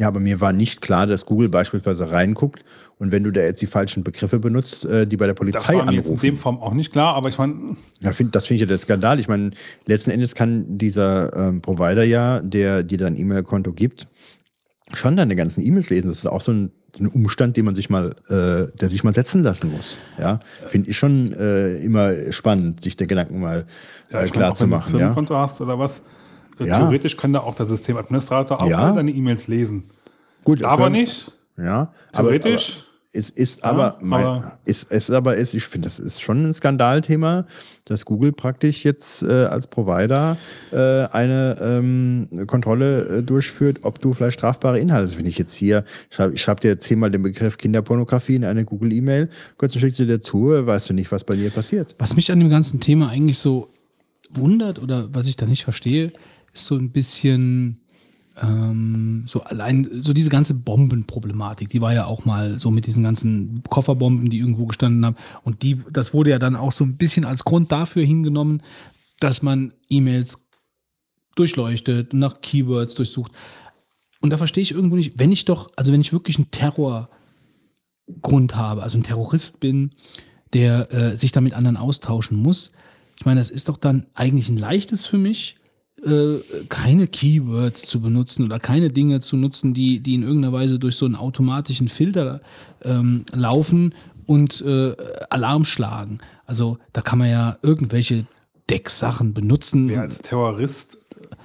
Ja, 0.00 0.06
aber 0.06 0.20
mir 0.20 0.40
war 0.40 0.52
nicht 0.52 0.80
klar, 0.80 1.08
dass 1.08 1.26
Google 1.26 1.48
beispielsweise 1.48 2.12
reinguckt 2.12 2.64
und 2.98 3.10
wenn 3.10 3.24
du 3.24 3.32
da 3.32 3.40
jetzt 3.40 3.60
die 3.60 3.66
falschen 3.66 4.04
Begriffe 4.04 4.38
benutzt, 4.38 4.84
äh, 4.84 5.08
die 5.08 5.16
bei 5.16 5.26
der 5.26 5.34
Das 5.34 5.40
Polizei 5.40 5.74
war 5.74 5.86
mir 5.86 5.92
jetzt 5.94 6.04
in 6.06 6.12
anrufen. 6.12 6.22
dem 6.26 6.36
Form 6.36 6.58
auch 6.60 6.72
nicht 6.72 6.92
klar, 6.92 7.16
aber 7.16 7.28
ich 7.28 7.38
meine, 7.38 7.76
Ja, 8.00 8.12
find, 8.12 8.32
das 8.36 8.46
finde 8.46 8.56
ich 8.56 8.60
ja 8.60 8.66
der 8.68 8.78
Skandal. 8.78 9.18
Ich 9.18 9.26
meine, 9.26 9.50
letzten 9.86 10.10
Endes 10.12 10.36
kann 10.36 10.78
dieser 10.78 11.34
ähm, 11.36 11.62
Provider 11.62 12.04
ja, 12.04 12.40
der 12.42 12.84
dir 12.84 12.98
dein 12.98 13.16
E-Mail-Konto 13.16 13.72
gibt, 13.72 14.06
schon 14.94 15.16
deine 15.16 15.36
ganzen 15.36 15.60
E-Mails 15.64 15.90
lesen. 15.90 16.08
Das 16.08 16.18
ist 16.18 16.26
auch 16.26 16.40
so 16.40 16.52
ein, 16.52 16.72
so 16.96 17.04
ein 17.04 17.08
Umstand, 17.08 17.56
den 17.56 17.64
man 17.64 17.74
sich 17.74 17.90
mal, 17.90 18.14
äh, 18.28 18.76
der 18.78 18.88
sich 18.90 19.04
mal 19.04 19.12
setzen 19.12 19.42
lassen 19.42 19.70
muss. 19.70 19.98
Ja, 20.18 20.40
finde 20.68 20.90
ich 20.90 20.96
schon 20.98 21.32
äh, 21.34 21.76
immer 21.76 22.32
spannend, 22.32 22.82
sich 22.82 22.96
der 22.96 23.06
Gedanken 23.06 23.40
mal 23.40 23.66
ja, 24.10 24.22
äh, 24.22 24.28
klar 24.30 24.44
mein, 24.44 24.52
auch 24.52 24.56
zu 24.56 24.64
wenn 24.64 24.70
du 24.70 24.76
ein 24.76 24.78
machen. 24.78 24.92
Ja? 24.94 24.98
Firmenkonto 24.98 25.36
hast 25.36 25.60
oder 25.60 25.78
was, 25.78 26.04
äh, 26.60 26.66
Ja. 26.66 26.78
theoretisch 26.78 27.16
kann 27.16 27.32
da 27.32 27.40
auch 27.40 27.54
der 27.54 27.66
Systemadministrator 27.66 28.60
auch 28.62 28.66
Ja. 28.68 28.92
deine 28.92 29.10
E-Mails 29.10 29.46
lesen. 29.48 29.84
Gut, 30.44 30.62
Aber 30.62 30.88
nicht. 30.90 31.32
Ja, 31.58 31.92
aber, 32.12 32.28
Theoretisch. 32.30 32.76
aber 32.78 32.87
es 33.12 33.30
ist 33.30 33.64
aber, 33.64 33.96
mein, 34.02 34.24
aber- 34.24 34.58
ist, 34.66 34.90
es 34.90 35.10
aber 35.10 35.36
ist, 35.36 35.54
ich 35.54 35.64
finde, 35.64 35.86
das 35.86 35.98
ist 35.98 36.20
schon 36.20 36.44
ein 36.44 36.52
Skandalthema, 36.52 37.46
dass 37.86 38.04
Google 38.04 38.32
praktisch 38.32 38.84
jetzt 38.84 39.22
äh, 39.22 39.44
als 39.44 39.66
Provider 39.66 40.36
äh, 40.72 40.76
eine 40.76 41.56
ähm, 41.60 42.28
Kontrolle 42.46 43.18
äh, 43.18 43.22
durchführt, 43.22 43.78
ob 43.82 43.98
du 44.00 44.12
vielleicht 44.12 44.38
strafbare 44.38 44.78
Inhalte. 44.78 45.06
Also 45.06 45.18
wenn 45.18 45.26
ich 45.26 45.38
jetzt 45.38 45.54
hier, 45.54 45.84
ich 46.10 46.16
schreibe 46.16 46.36
schreib 46.36 46.60
dir 46.60 46.78
zehnmal 46.78 47.10
den 47.10 47.22
Begriff 47.22 47.56
Kinderpornografie 47.56 48.34
in 48.34 48.44
eine 48.44 48.66
Google-E-Mail, 48.66 49.30
kurz 49.56 49.74
schickst 49.74 50.00
du 50.00 50.04
dir 50.04 50.20
zu, 50.20 50.52
äh, 50.52 50.66
weißt 50.66 50.90
du 50.90 50.94
nicht, 50.94 51.10
was 51.10 51.24
bei 51.24 51.34
dir 51.34 51.50
passiert. 51.50 51.94
Was 51.98 52.14
mich 52.14 52.30
an 52.30 52.40
dem 52.40 52.50
ganzen 52.50 52.78
Thema 52.78 53.08
eigentlich 53.08 53.38
so 53.38 53.70
wundert 54.30 54.78
oder 54.78 55.08
was 55.14 55.28
ich 55.28 55.36
da 55.36 55.46
nicht 55.46 55.64
verstehe, 55.64 56.12
ist 56.52 56.66
so 56.66 56.74
ein 56.76 56.90
bisschen 56.90 57.80
ähm, 58.42 59.24
so 59.26 59.42
allein, 59.42 59.88
so 60.02 60.12
diese 60.12 60.30
ganze 60.30 60.54
Bombenproblematik, 60.54 61.68
die 61.68 61.80
war 61.80 61.92
ja 61.92 62.06
auch 62.06 62.24
mal 62.24 62.58
so 62.58 62.70
mit 62.70 62.86
diesen 62.86 63.02
ganzen 63.02 63.62
Kofferbomben, 63.68 64.30
die 64.30 64.38
irgendwo 64.38 64.66
gestanden 64.66 65.04
haben. 65.04 65.16
Und 65.44 65.62
die, 65.62 65.82
das 65.90 66.14
wurde 66.14 66.30
ja 66.30 66.38
dann 66.38 66.56
auch 66.56 66.72
so 66.72 66.84
ein 66.84 66.96
bisschen 66.96 67.24
als 67.24 67.44
Grund 67.44 67.72
dafür 67.72 68.04
hingenommen, 68.04 68.62
dass 69.20 69.42
man 69.42 69.72
E-Mails 69.88 70.48
durchleuchtet, 71.34 72.12
nach 72.12 72.40
Keywords 72.40 72.94
durchsucht. 72.94 73.32
Und 74.20 74.30
da 74.30 74.36
verstehe 74.36 74.62
ich 74.62 74.72
irgendwo 74.72 74.96
nicht, 74.96 75.18
wenn 75.18 75.32
ich 75.32 75.44
doch, 75.44 75.70
also 75.76 75.92
wenn 75.92 76.00
ich 76.00 76.12
wirklich 76.12 76.36
einen 76.36 76.50
Terrorgrund 76.50 77.08
habe, 78.56 78.82
also 78.82 78.98
ein 78.98 79.04
Terrorist 79.04 79.60
bin, 79.60 79.92
der 80.52 80.92
äh, 80.92 81.16
sich 81.16 81.32
da 81.32 81.40
mit 81.40 81.54
anderen 81.54 81.76
austauschen 81.76 82.36
muss, 82.36 82.72
ich 83.18 83.26
meine, 83.26 83.40
das 83.40 83.50
ist 83.50 83.68
doch 83.68 83.76
dann 83.76 84.06
eigentlich 84.14 84.48
ein 84.48 84.56
leichtes 84.56 85.06
für 85.06 85.18
mich, 85.18 85.56
äh, 86.04 86.38
keine 86.68 87.06
Keywords 87.06 87.82
zu 87.86 88.00
benutzen 88.00 88.44
oder 88.44 88.58
keine 88.58 88.90
Dinge 88.90 89.20
zu 89.20 89.36
nutzen, 89.36 89.74
die, 89.74 90.00
die 90.00 90.14
in 90.14 90.22
irgendeiner 90.22 90.52
Weise 90.52 90.78
durch 90.78 90.96
so 90.96 91.06
einen 91.06 91.16
automatischen 91.16 91.88
Filter 91.88 92.40
ähm, 92.82 93.24
laufen 93.32 93.94
und 94.26 94.60
äh, 94.60 94.94
Alarm 95.30 95.64
schlagen. 95.64 96.18
Also 96.46 96.78
da 96.92 97.00
kann 97.00 97.18
man 97.18 97.30
ja 97.30 97.58
irgendwelche 97.62 98.26
Decksachen 98.70 99.34
benutzen. 99.34 99.88
Wer 99.88 100.02
als 100.02 100.20
Terrorist 100.20 100.98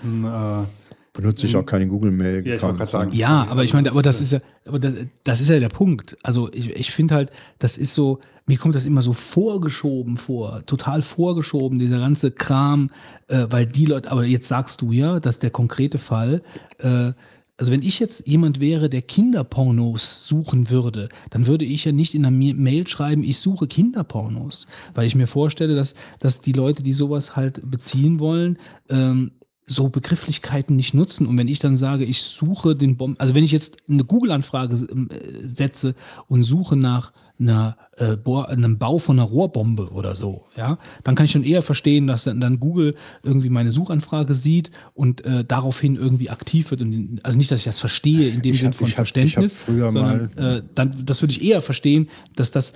ein, 0.04 0.26
äh, 0.26 0.66
Benutze 1.14 1.46
ich 1.46 1.56
auch 1.56 1.66
keine 1.66 1.88
Google-Mail. 1.88 2.46
Ja, 2.46 2.56
ich 2.56 2.62
wollte 2.64 2.78
gerade 2.78 2.90
sagen. 2.90 3.14
Ja, 3.14 3.46
aber 3.48 3.64
ich 3.64 3.74
meine, 3.74 3.92
aber 3.92 4.02
das 4.02 4.20
ist 4.20 4.32
ja, 4.32 4.40
aber 4.66 4.80
das, 4.80 4.94
das 5.24 5.42
ist 5.42 5.50
ja 5.50 5.60
der 5.60 5.70
Punkt. 5.70 6.18
Also 6.24 6.50
ich, 6.52 6.72
ich 6.72 6.92
finde 6.92 7.14
halt, 7.14 7.30
das 7.60 7.78
ist 7.78 7.94
so, 7.94 8.20
mir 8.46 8.58
kommt 8.58 8.76
das 8.76 8.86
immer 8.86 9.02
so 9.02 9.14
vorgeschoben 9.14 10.18
vor, 10.18 10.66
total 10.66 11.02
vorgeschoben, 11.02 11.80
dieser 11.80 12.00
ganze 12.00 12.32
Kram, 12.32 12.90
äh, 13.28 13.46
weil 13.50 13.66
die 13.66 13.86
Leute, 13.86 14.12
aber 14.12 14.26
jetzt 14.26 14.48
sagst 14.48 14.82
du 14.82 14.92
ja, 14.92 15.20
dass 15.20 15.40
der 15.40 15.50
konkrete 15.50 15.98
Fall, 15.98 16.42
äh, 16.80 17.14
also 17.56 17.72
wenn 17.72 17.84
ich 17.84 18.00
jetzt 18.00 18.28
jemand 18.28 18.60
wäre, 18.60 18.90
der 18.90 19.04
Kinderpornos 19.04 20.28
suchen 20.28 20.70
würde, 20.70 21.08
dann 21.30 21.46
würde 21.46 21.66
ich 21.66 21.86
ja 21.86 21.92
nicht 21.92 22.16
in 22.16 22.26
einer 22.26 22.36
Mail 22.36 22.88
schreiben, 22.88 23.24
ich 23.24 23.38
suche 23.38 23.68
Kinderpornos, 23.68 24.66
weil 24.96 25.06
ich 25.06 25.16
mir 25.16 25.28
vorstelle, 25.28 25.76
dass, 25.76 25.94
dass 26.20 26.42
die 26.42 26.52
Leute, 26.52 26.82
die 26.84 26.94
sowas 26.94 27.36
halt 27.36 27.62
beziehen 27.70 28.20
wollen, 28.20 28.58
ähm, 28.90 29.32
so 29.66 29.90
Begrifflichkeiten 29.90 30.76
nicht 30.76 30.94
nutzen. 30.94 31.26
Und 31.28 31.38
wenn 31.38 31.48
ich 31.48 31.60
dann 31.60 31.78
sage, 31.78 32.06
ich 32.06 32.22
suche 32.22 32.76
den 32.76 32.98
Bomben, 32.98 33.20
also 33.20 33.34
wenn 33.34 33.44
ich 33.44 33.52
jetzt 33.52 33.78
eine 33.88 34.04
Google-Anfrage 34.04 34.76
äh, 34.76 35.48
setze 35.48 35.96
und 36.28 36.44
suche 36.44 36.76
nach 36.76 37.14
einer, 37.48 37.78
äh, 37.98 38.16
Bohr, 38.18 38.50
einem 38.50 38.78
Bau 38.80 38.98
von 38.98 39.20
einer 39.20 39.28
Rohrbombe 39.28 39.90
oder 39.92 40.16
so, 40.16 40.46
ja, 40.58 40.78
dann 41.04 41.14
kann 41.16 41.26
ich 41.26 41.32
schon 41.32 41.44
eher 41.44 41.62
verstehen, 41.62 42.08
dass 42.08 42.24
dann, 42.24 42.42
dann 42.42 42.60
Google 42.60 42.96
irgendwie 43.22 43.50
meine 43.50 43.72
Suchanfrage 43.72 44.34
sieht 44.34 44.72
und 44.96 45.24
äh, 45.26 45.44
daraufhin 45.46 45.96
irgendwie 45.96 46.30
aktiv 46.32 46.72
wird. 46.72 46.82
Und, 46.82 47.20
also 47.24 47.38
nicht, 47.38 47.52
dass 47.52 47.60
ich 47.60 47.66
das 47.66 47.80
verstehe 47.80 48.30
in 48.30 48.42
dem 48.42 48.54
Ich 48.54 48.62
Sinn 48.62 48.70
hab- 48.70 48.76
von 48.76 48.88
ich 48.88 48.98
hab- 48.98 49.06
ich 49.06 49.12
Verständnis, 49.14 49.60
hab 49.60 49.66
früher 49.66 49.92
sondern 49.92 50.38
äh, 50.38 50.62
dann, 50.74 50.92
das 51.06 51.22
würde 51.22 51.34
ich 51.34 51.44
eher 51.44 51.62
verstehen, 51.62 52.08
dass 52.36 52.52
das 52.52 52.74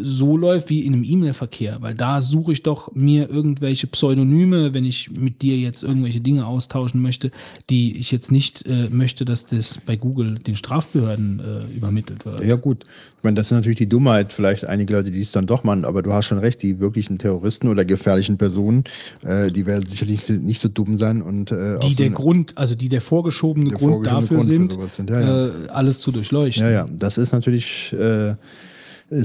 so 0.00 0.36
läuft 0.36 0.70
wie 0.70 0.84
in 0.84 0.92
einem 0.94 1.04
E-Mail-Verkehr, 1.04 1.78
weil 1.80 1.94
da 1.94 2.20
suche 2.22 2.52
ich 2.52 2.62
doch 2.62 2.94
mir 2.94 3.28
irgendwelche 3.28 3.86
Pseudonyme, 3.86 4.72
wenn 4.74 4.84
ich 4.84 5.10
mit 5.18 5.42
dir 5.42 5.56
jetzt 5.56 5.82
irgendwelche 5.82 6.20
Dinge 6.20 6.46
austauschen 6.46 7.02
möchte, 7.02 7.30
die 7.70 7.96
ich 7.96 8.12
jetzt 8.12 8.30
nicht 8.30 8.66
äh, 8.66 8.88
möchte, 8.90 9.24
dass 9.24 9.46
das 9.46 9.78
bei 9.84 9.96
Google 9.96 10.38
den 10.38 10.56
Strafbehörden 10.56 11.40
äh, 11.40 11.76
übermittelt 11.76 12.24
wird. 12.24 12.44
Ja, 12.44 12.56
gut. 12.56 12.84
Ich 13.18 13.24
meine, 13.24 13.34
das 13.34 13.46
ist 13.48 13.52
natürlich 13.52 13.78
die 13.78 13.88
Dummheit, 14.10 14.32
vielleicht 14.32 14.64
einige 14.64 14.94
Leute, 14.94 15.10
die 15.10 15.20
es 15.20 15.32
dann 15.32 15.46
doch 15.46 15.64
machen, 15.64 15.84
aber 15.84 16.02
du 16.02 16.12
hast 16.12 16.26
schon 16.26 16.38
recht, 16.38 16.62
die 16.62 16.80
wirklichen 16.80 17.18
Terroristen 17.18 17.68
oder 17.68 17.84
gefährlichen 17.84 18.38
Personen, 18.38 18.84
äh, 19.22 19.50
die 19.50 19.66
werden 19.66 19.86
sicherlich 19.86 20.28
nicht, 20.28 20.60
so 20.60 20.68
dumm 20.68 20.96
sein 20.96 21.22
und 21.22 21.52
äh, 21.52 21.78
Die 21.78 21.94
der 21.94 22.10
Grund, 22.10 22.58
also 22.58 22.74
die 22.74 22.88
der 22.88 23.00
vorgeschobene 23.00 23.70
Der 23.70 23.78
Grund 23.78 24.06
vorgeschobene 24.06 24.20
dafür 24.20 24.36
Grund 24.38 24.48
sind, 24.48 24.90
sind, 24.90 25.10
ja, 25.10 25.20
ja. 25.20 25.46
Äh, 25.46 25.68
alles 25.68 26.00
zu 26.00 26.10
durchleuchten. 26.10 26.64
Ja, 26.64 26.70
ja, 26.70 26.88
das 26.90 27.18
ist 27.18 27.32
natürlich 27.32 27.92
äh, 27.92 28.30
äh, 28.30 28.36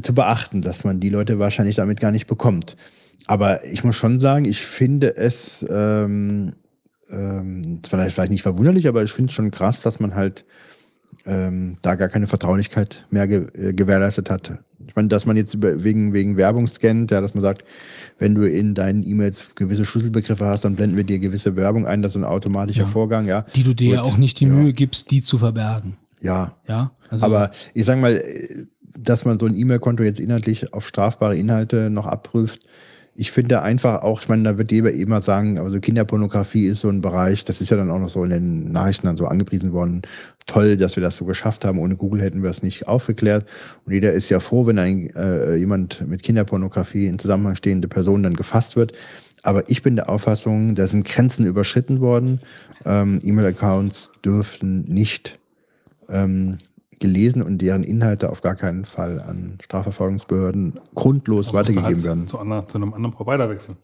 zu 0.01 0.13
beachten, 0.13 0.61
dass 0.61 0.83
man 0.83 0.99
die 0.99 1.09
Leute 1.09 1.39
wahrscheinlich 1.39 1.75
damit 1.77 1.99
gar 1.99 2.11
nicht 2.11 2.27
bekommt. 2.27 2.77
Aber 3.27 3.65
ich 3.65 3.83
muss 3.83 3.95
schon 3.95 4.19
sagen, 4.19 4.45
ich 4.45 4.61
finde 4.61 5.15
es 5.17 5.65
ähm, 5.67 6.53
ähm, 7.09 7.79
vielleicht, 7.87 8.13
vielleicht 8.13 8.31
nicht 8.31 8.43
verwunderlich, 8.43 8.87
aber 8.87 9.03
ich 9.03 9.11
finde 9.11 9.31
es 9.31 9.35
schon 9.35 9.49
krass, 9.49 9.81
dass 9.81 9.99
man 9.99 10.13
halt 10.13 10.45
ähm, 11.25 11.77
da 11.81 11.95
gar 11.95 12.09
keine 12.09 12.27
Vertraulichkeit 12.27 13.05
mehr 13.09 13.27
ge 13.27 13.47
äh, 13.53 13.73
gewährleistet 13.73 14.29
hat. 14.29 14.59
Ich 14.87 14.95
meine, 14.95 15.07
dass 15.07 15.25
man 15.25 15.35
jetzt 15.35 15.53
über, 15.53 15.83
wegen, 15.83 16.13
wegen 16.13 16.37
Werbung 16.37 16.67
scannt, 16.67 17.09
ja, 17.11 17.19
dass 17.19 17.33
man 17.33 17.41
sagt, 17.41 17.63
wenn 18.19 18.35
du 18.35 18.47
in 18.47 18.75
deinen 18.75 19.03
E-Mails 19.03 19.47
gewisse 19.55 19.85
Schlüsselbegriffe 19.85 20.45
hast, 20.45 20.63
dann 20.63 20.75
blenden 20.75 20.95
wir 20.97 21.03
dir 21.03 21.19
gewisse 21.19 21.55
Werbung 21.55 21.87
ein, 21.87 22.01
das 22.01 22.11
ist 22.11 22.17
ein 22.17 22.23
automatischer 22.23 22.81
Ja. 22.81 22.87
Vorgang, 22.87 23.25
ja. 23.25 23.45
Die 23.55 23.63
du 23.63 23.73
dir 23.73 23.95
ja 23.95 24.01
auch 24.03 24.17
nicht 24.17 24.39
die 24.39 24.45
ja. 24.45 24.53
Mühe 24.53 24.73
gibst, 24.73 25.09
die 25.11 25.21
zu 25.21 25.37
verbergen. 25.37 25.97
Ja, 26.21 26.55
Ja, 26.67 26.91
also 27.09 27.25
aber 27.25 27.51
ich 27.73 27.85
sag 27.85 27.99
mal, 27.99 28.15
äh, 28.15 28.65
dass 28.97 29.25
man 29.25 29.39
so 29.39 29.45
ein 29.45 29.55
E-Mail-Konto 29.55 30.03
jetzt 30.03 30.19
inhaltlich 30.19 30.73
auf 30.73 30.87
strafbare 30.87 31.35
Inhalte 31.35 31.89
noch 31.89 32.05
abprüft, 32.05 32.65
ich 33.17 33.31
finde 33.31 33.61
einfach 33.61 34.01
auch, 34.01 34.21
ich 34.21 34.27
meine, 34.27 34.43
da 34.43 34.57
wird 34.57 34.73
jeder 34.73 34.91
immer 34.91 35.21
sagen, 35.21 35.57
also 35.57 35.79
Kinderpornografie 35.79 36.65
ist 36.65 36.81
so 36.81 36.89
ein 36.89 36.99
Bereich, 36.99 37.45
das 37.45 37.61
ist 37.61 37.69
ja 37.69 37.77
dann 37.77 37.89
auch 37.89 37.99
noch 37.99 38.09
so 38.09 38.25
in 38.25 38.29
den 38.29 38.71
Nachrichten 38.73 39.07
dann 39.07 39.15
so 39.15 39.25
angepriesen 39.25 39.71
worden. 39.71 40.01
Toll, 40.47 40.75
dass 40.75 40.97
wir 40.97 41.01
das 41.01 41.15
so 41.15 41.23
geschafft 41.23 41.63
haben. 41.63 41.79
Ohne 41.79 41.95
Google 41.95 42.21
hätten 42.21 42.43
wir 42.43 42.49
es 42.49 42.61
nicht 42.61 42.89
aufgeklärt. 42.89 43.45
Und 43.85 43.93
jeder 43.93 44.11
ist 44.11 44.29
ja 44.29 44.41
froh, 44.41 44.67
wenn 44.67 44.77
ein, 44.77 45.09
äh, 45.15 45.55
jemand 45.55 46.05
mit 46.05 46.23
Kinderpornografie 46.23 47.07
in 47.07 47.17
Zusammenhang 47.17 47.55
stehende 47.55 47.87
Person 47.87 48.21
dann 48.21 48.35
gefasst 48.35 48.75
wird. 48.75 48.91
Aber 49.43 49.69
ich 49.69 49.81
bin 49.81 49.95
der 49.95 50.09
Auffassung, 50.09 50.75
da 50.75 50.85
sind 50.85 51.05
Grenzen 51.05 51.45
überschritten 51.45 52.01
worden. 52.01 52.41
Ähm, 52.83 53.19
E-Mail-Accounts 53.23 54.11
dürften 54.25 54.81
nicht 54.81 55.39
ähm, 56.09 56.57
gelesen 56.99 57.41
und 57.41 57.59
deren 57.59 57.83
Inhalte 57.83 58.29
auf 58.29 58.41
gar 58.41 58.55
keinen 58.55 58.85
Fall 58.85 59.21
an 59.21 59.57
Strafverfolgungsbehörden 59.63 60.79
grundlos 60.93 61.47
du 61.47 61.53
weitergegeben 61.53 61.85
halt 61.85 62.03
werden. 62.03 62.27
Zu, 62.27 62.39
anderen, 62.39 62.67
zu 62.69 62.77
einem 62.77 62.93
anderen 62.93 63.13
Provider 63.13 63.49
wechseln. 63.49 63.77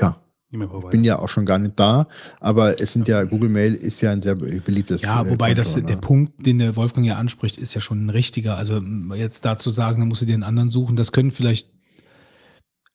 Ja, 0.00 0.16
E-Mail-Provider. 0.52 0.90
bin 0.90 1.04
ja 1.04 1.18
auch 1.18 1.28
schon 1.28 1.46
gar 1.46 1.58
nicht 1.58 1.78
da, 1.80 2.06
aber 2.40 2.80
es 2.80 2.92
sind 2.92 3.08
ja, 3.08 3.24
Google 3.24 3.48
Mail 3.48 3.74
ist 3.74 4.00
ja 4.02 4.10
ein 4.10 4.20
sehr 4.20 4.34
be- 4.34 4.60
beliebtes. 4.60 5.02
Ja, 5.02 5.22
äh, 5.22 5.30
wobei 5.30 5.48
Konto, 5.48 5.60
das, 5.62 5.76
ne? 5.76 5.82
der 5.82 5.96
Punkt, 5.96 6.44
den 6.46 6.58
der 6.58 6.76
Wolfgang 6.76 7.06
ja 7.06 7.16
anspricht, 7.16 7.58
ist 7.58 7.74
ja 7.74 7.80
schon 7.80 8.04
ein 8.04 8.10
richtiger. 8.10 8.56
Also 8.56 8.78
jetzt 9.14 9.44
dazu 9.44 9.70
sagen, 9.70 10.00
dann 10.00 10.08
musst 10.08 10.22
du 10.22 10.26
dir 10.26 10.34
einen 10.34 10.42
anderen 10.42 10.68
suchen, 10.68 10.96
das 10.96 11.12
können 11.12 11.30
vielleicht, 11.30 11.70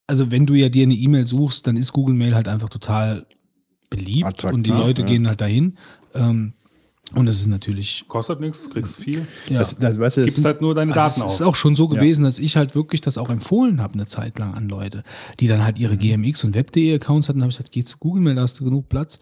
also 0.05 0.29
wenn 0.31 0.45
du 0.45 0.53
ja 0.53 0.69
dir 0.69 0.83
eine 0.83 0.93
E-Mail 0.93 1.25
suchst, 1.25 1.65
dann 1.65 1.77
ist 1.77 1.93
Google 1.93 2.15
Mail 2.15 2.35
halt 2.35 2.47
einfach 2.47 2.69
total 2.69 3.25
beliebt 3.89 4.27
Attraktiv, 4.27 4.53
und 4.53 4.63
die 4.63 4.71
Leute 4.71 5.01
ja. 5.01 5.07
gehen 5.07 5.27
halt 5.27 5.41
dahin. 5.41 5.77
Ähm, 6.13 6.53
und 7.15 7.25
das 7.25 7.37
ist 7.39 7.47
natürlich, 7.47 8.03
Kostet 8.07 8.39
nichts, 8.41 8.69
kriegst 8.69 8.97
viel. 8.99 9.25
ja. 9.49 9.59
Das, 9.59 9.77
das, 9.77 9.99
weißt 9.99 10.17
du, 10.17 10.21
das 10.21 10.29
Gibst 10.33 10.45
halt 10.45 10.61
nur 10.61 10.75
deine 10.75 10.93
Also 10.93 11.19
Daten 11.21 11.27
es 11.29 11.35
ist 11.35 11.41
auf. 11.41 11.47
auch 11.49 11.55
schon 11.55 11.75
so 11.75 11.87
gewesen, 11.87 12.23
dass 12.23 12.37
ich 12.39 12.57
halt 12.57 12.75
wirklich 12.75 13.01
das 13.01 13.17
auch 13.17 13.29
empfohlen 13.29 13.81
habe, 13.81 13.93
eine 13.93 14.05
Zeit 14.07 14.37
lang 14.39 14.53
an 14.53 14.67
Leute, 14.67 15.03
die 15.39 15.47
dann 15.47 15.63
halt 15.63 15.79
ihre 15.79 15.93
Mhm. 15.95 15.99
GMX 16.23 16.43
und 16.43 16.53
Web.de-Accounts 16.55 17.29
hatten. 17.29 17.39
Da 17.39 17.43
habe 17.43 17.51
ich 17.51 17.57
gesagt, 17.57 17.71
geh 17.71 17.83
zu 17.83 17.97
Google 17.97 18.21
Mail, 18.23 18.35
da 18.35 18.41
hast 18.41 18.59
du 18.59 18.65
genug 18.65 18.89
Platz. 18.89 19.19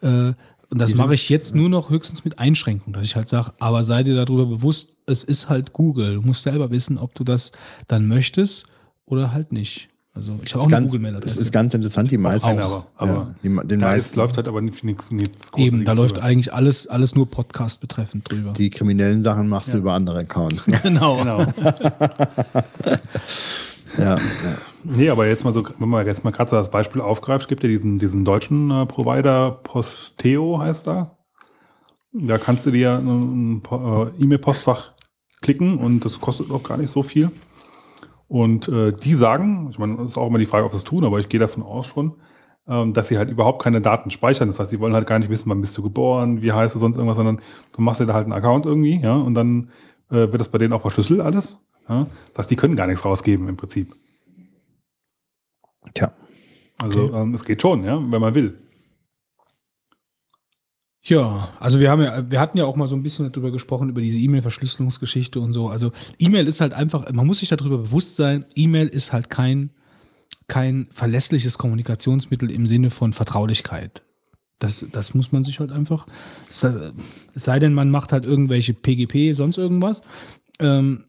Äh, 0.00 0.32
und 0.70 0.78
das 0.80 0.94
mache 0.94 1.14
ich 1.14 1.28
jetzt 1.30 1.54
nur 1.54 1.68
noch 1.70 1.88
höchstens 1.88 2.24
mit 2.24 2.38
Einschränkung, 2.38 2.92
dass 2.92 3.02
ich 3.04 3.16
halt 3.16 3.28
sage, 3.28 3.52
aber 3.58 3.82
sei 3.82 4.02
dir 4.02 4.14
darüber 4.16 4.44
bewusst, 4.44 4.90
es 5.06 5.24
ist 5.24 5.48
halt 5.48 5.72
Google. 5.72 6.16
Du 6.16 6.20
musst 6.22 6.42
selber 6.42 6.70
wissen, 6.70 6.98
ob 6.98 7.14
du 7.14 7.24
das 7.24 7.52
dann 7.86 8.06
möchtest 8.06 8.66
oder 9.06 9.32
halt 9.32 9.52
nicht. 9.52 9.88
Also 10.18 10.38
ich 10.44 10.52
habe 10.52 10.62
auch 10.62 10.66
ist 10.66 10.72
eine 10.74 10.80
ganz, 10.82 10.86
Google-Mail-Adresse. 10.92 11.30
Es 11.36 11.36
ist 11.44 11.52
ganz 11.52 11.74
interessant, 11.74 12.10
die 12.10 12.18
meisten. 12.18 12.46
Eine 12.48 12.64
aber, 12.64 12.86
aber 12.96 13.12
ja, 13.12 13.34
die, 13.42 13.48
den 13.68 13.80
da 13.80 13.86
meisten 13.86 13.98
ist, 14.10 14.16
läuft 14.16 14.36
halt 14.36 14.48
aber 14.48 14.60
nichts, 14.60 14.82
nichts, 14.82 15.10
nichts 15.12 15.48
Eben, 15.56 15.84
da 15.84 15.92
läuft 15.92 16.16
drüber. 16.16 16.26
eigentlich 16.26 16.52
alles, 16.52 16.86
alles 16.88 17.14
nur 17.14 17.30
Podcast 17.30 17.80
betreffend 17.80 18.30
drüber. 18.30 18.52
die 18.52 18.68
kriminellen 18.70 19.22
Sachen 19.22 19.48
machst 19.48 19.72
du 19.72 19.78
über 19.78 19.94
andere 19.94 20.18
Accounts. 20.20 20.66
Ne? 20.68 20.78
genau. 20.82 21.16
Genau. 21.18 21.38
ja, 23.98 24.14
ja. 24.16 24.18
Nee, 24.84 25.10
aber 25.10 25.26
jetzt 25.26 25.44
mal 25.44 25.52
so, 25.52 25.64
wenn 25.78 25.88
man 25.88 26.06
jetzt 26.06 26.24
mal 26.24 26.30
gerade 26.30 26.50
so 26.50 26.56
das 26.56 26.70
Beispiel 26.70 27.00
aufgreift, 27.00 27.48
gibt 27.48 27.62
ja 27.62 27.68
diesen, 27.68 27.98
diesen 27.98 28.24
deutschen 28.24 28.70
äh, 28.70 28.86
Provider 28.86 29.50
Posteo 29.50 30.58
heißt 30.60 30.86
da. 30.86 31.16
Da 32.12 32.38
kannst 32.38 32.64
du 32.66 32.70
dir 32.70 32.94
ein 32.98 33.60
Po- 33.62 34.04
äh, 34.16 34.22
E-Mail-Postfach 34.22 34.92
klicken 35.42 35.78
und 35.78 36.04
das 36.04 36.20
kostet 36.20 36.50
auch 36.50 36.62
gar 36.62 36.78
nicht 36.78 36.90
so 36.90 37.02
viel. 37.02 37.30
Und 38.28 38.68
äh, 38.68 38.92
die 38.92 39.14
sagen, 39.14 39.68
ich 39.70 39.78
meine, 39.78 39.96
das 39.96 40.12
ist 40.12 40.18
auch 40.18 40.26
immer 40.26 40.38
die 40.38 40.46
Frage, 40.46 40.66
ob 40.66 40.72
sie 40.72 40.76
es 40.78 40.84
tun, 40.84 41.04
aber 41.04 41.18
ich 41.18 41.28
gehe 41.30 41.40
davon 41.40 41.62
aus 41.62 41.86
schon, 41.86 42.14
ähm, 42.68 42.92
dass 42.92 43.08
sie 43.08 43.16
halt 43.16 43.30
überhaupt 43.30 43.62
keine 43.62 43.80
Daten 43.80 44.10
speichern. 44.10 44.48
Das 44.48 44.60
heißt, 44.60 44.70
sie 44.70 44.80
wollen 44.80 44.92
halt 44.92 45.06
gar 45.06 45.18
nicht 45.18 45.30
wissen, 45.30 45.48
wann 45.48 45.60
bist 45.62 45.76
du 45.78 45.82
geboren, 45.82 46.42
wie 46.42 46.52
heißt 46.52 46.74
du 46.74 46.78
sonst 46.78 46.96
irgendwas, 46.98 47.16
sondern 47.16 47.40
du 47.72 47.80
machst 47.82 48.00
dir 48.00 48.06
da 48.06 48.12
halt 48.14 48.24
einen 48.24 48.34
Account 48.34 48.66
irgendwie, 48.66 49.00
ja, 49.00 49.16
und 49.16 49.34
dann 49.34 49.70
äh, 50.10 50.30
wird 50.30 50.40
das 50.40 50.48
bei 50.50 50.58
denen 50.58 50.74
auch 50.74 50.82
verschlüsselt 50.82 51.20
alles. 51.20 51.58
Ja? 51.88 52.06
Das 52.28 52.38
heißt, 52.38 52.50
die 52.50 52.56
können 52.56 52.76
gar 52.76 52.86
nichts 52.86 53.04
rausgeben 53.04 53.48
im 53.48 53.56
Prinzip. 53.56 53.92
Tja. 55.94 56.12
Also 56.80 57.04
Okay. 57.04 57.16
ähm, 57.16 57.34
es 57.34 57.44
geht 57.44 57.62
schon, 57.62 57.84
ja, 57.84 57.96
wenn 57.96 58.20
man 58.20 58.34
will. 58.34 58.58
Ja, 61.08 61.48
also 61.58 61.80
wir 61.80 61.90
haben 61.90 62.02
ja, 62.02 62.30
wir 62.30 62.38
hatten 62.38 62.58
ja 62.58 62.66
auch 62.66 62.76
mal 62.76 62.86
so 62.86 62.94
ein 62.94 63.02
bisschen 63.02 63.32
darüber 63.32 63.50
gesprochen, 63.50 63.88
über 63.88 64.02
diese 64.02 64.18
E-Mail-Verschlüsselungsgeschichte 64.18 65.40
und 65.40 65.54
so. 65.54 65.68
Also 65.68 65.90
E-Mail 66.18 66.46
ist 66.46 66.60
halt 66.60 66.74
einfach, 66.74 67.10
man 67.10 67.26
muss 67.26 67.38
sich 67.38 67.48
darüber 67.48 67.78
bewusst 67.78 68.16
sein, 68.16 68.44
E-Mail 68.54 68.88
ist 68.88 69.14
halt 69.14 69.30
kein, 69.30 69.70
kein 70.48 70.86
verlässliches 70.90 71.56
Kommunikationsmittel 71.56 72.50
im 72.50 72.66
Sinne 72.66 72.90
von 72.90 73.14
Vertraulichkeit. 73.14 74.02
Das, 74.58 74.84
das 74.92 75.14
muss 75.14 75.32
man 75.32 75.44
sich 75.44 75.60
halt 75.60 75.72
einfach, 75.72 76.06
es 76.50 76.66
sei 77.34 77.58
denn, 77.58 77.72
man 77.72 77.90
macht 77.90 78.12
halt 78.12 78.26
irgendwelche 78.26 78.74
PGP, 78.74 79.34
sonst 79.34 79.56
irgendwas. 79.56 80.02
Ähm, 80.58 81.04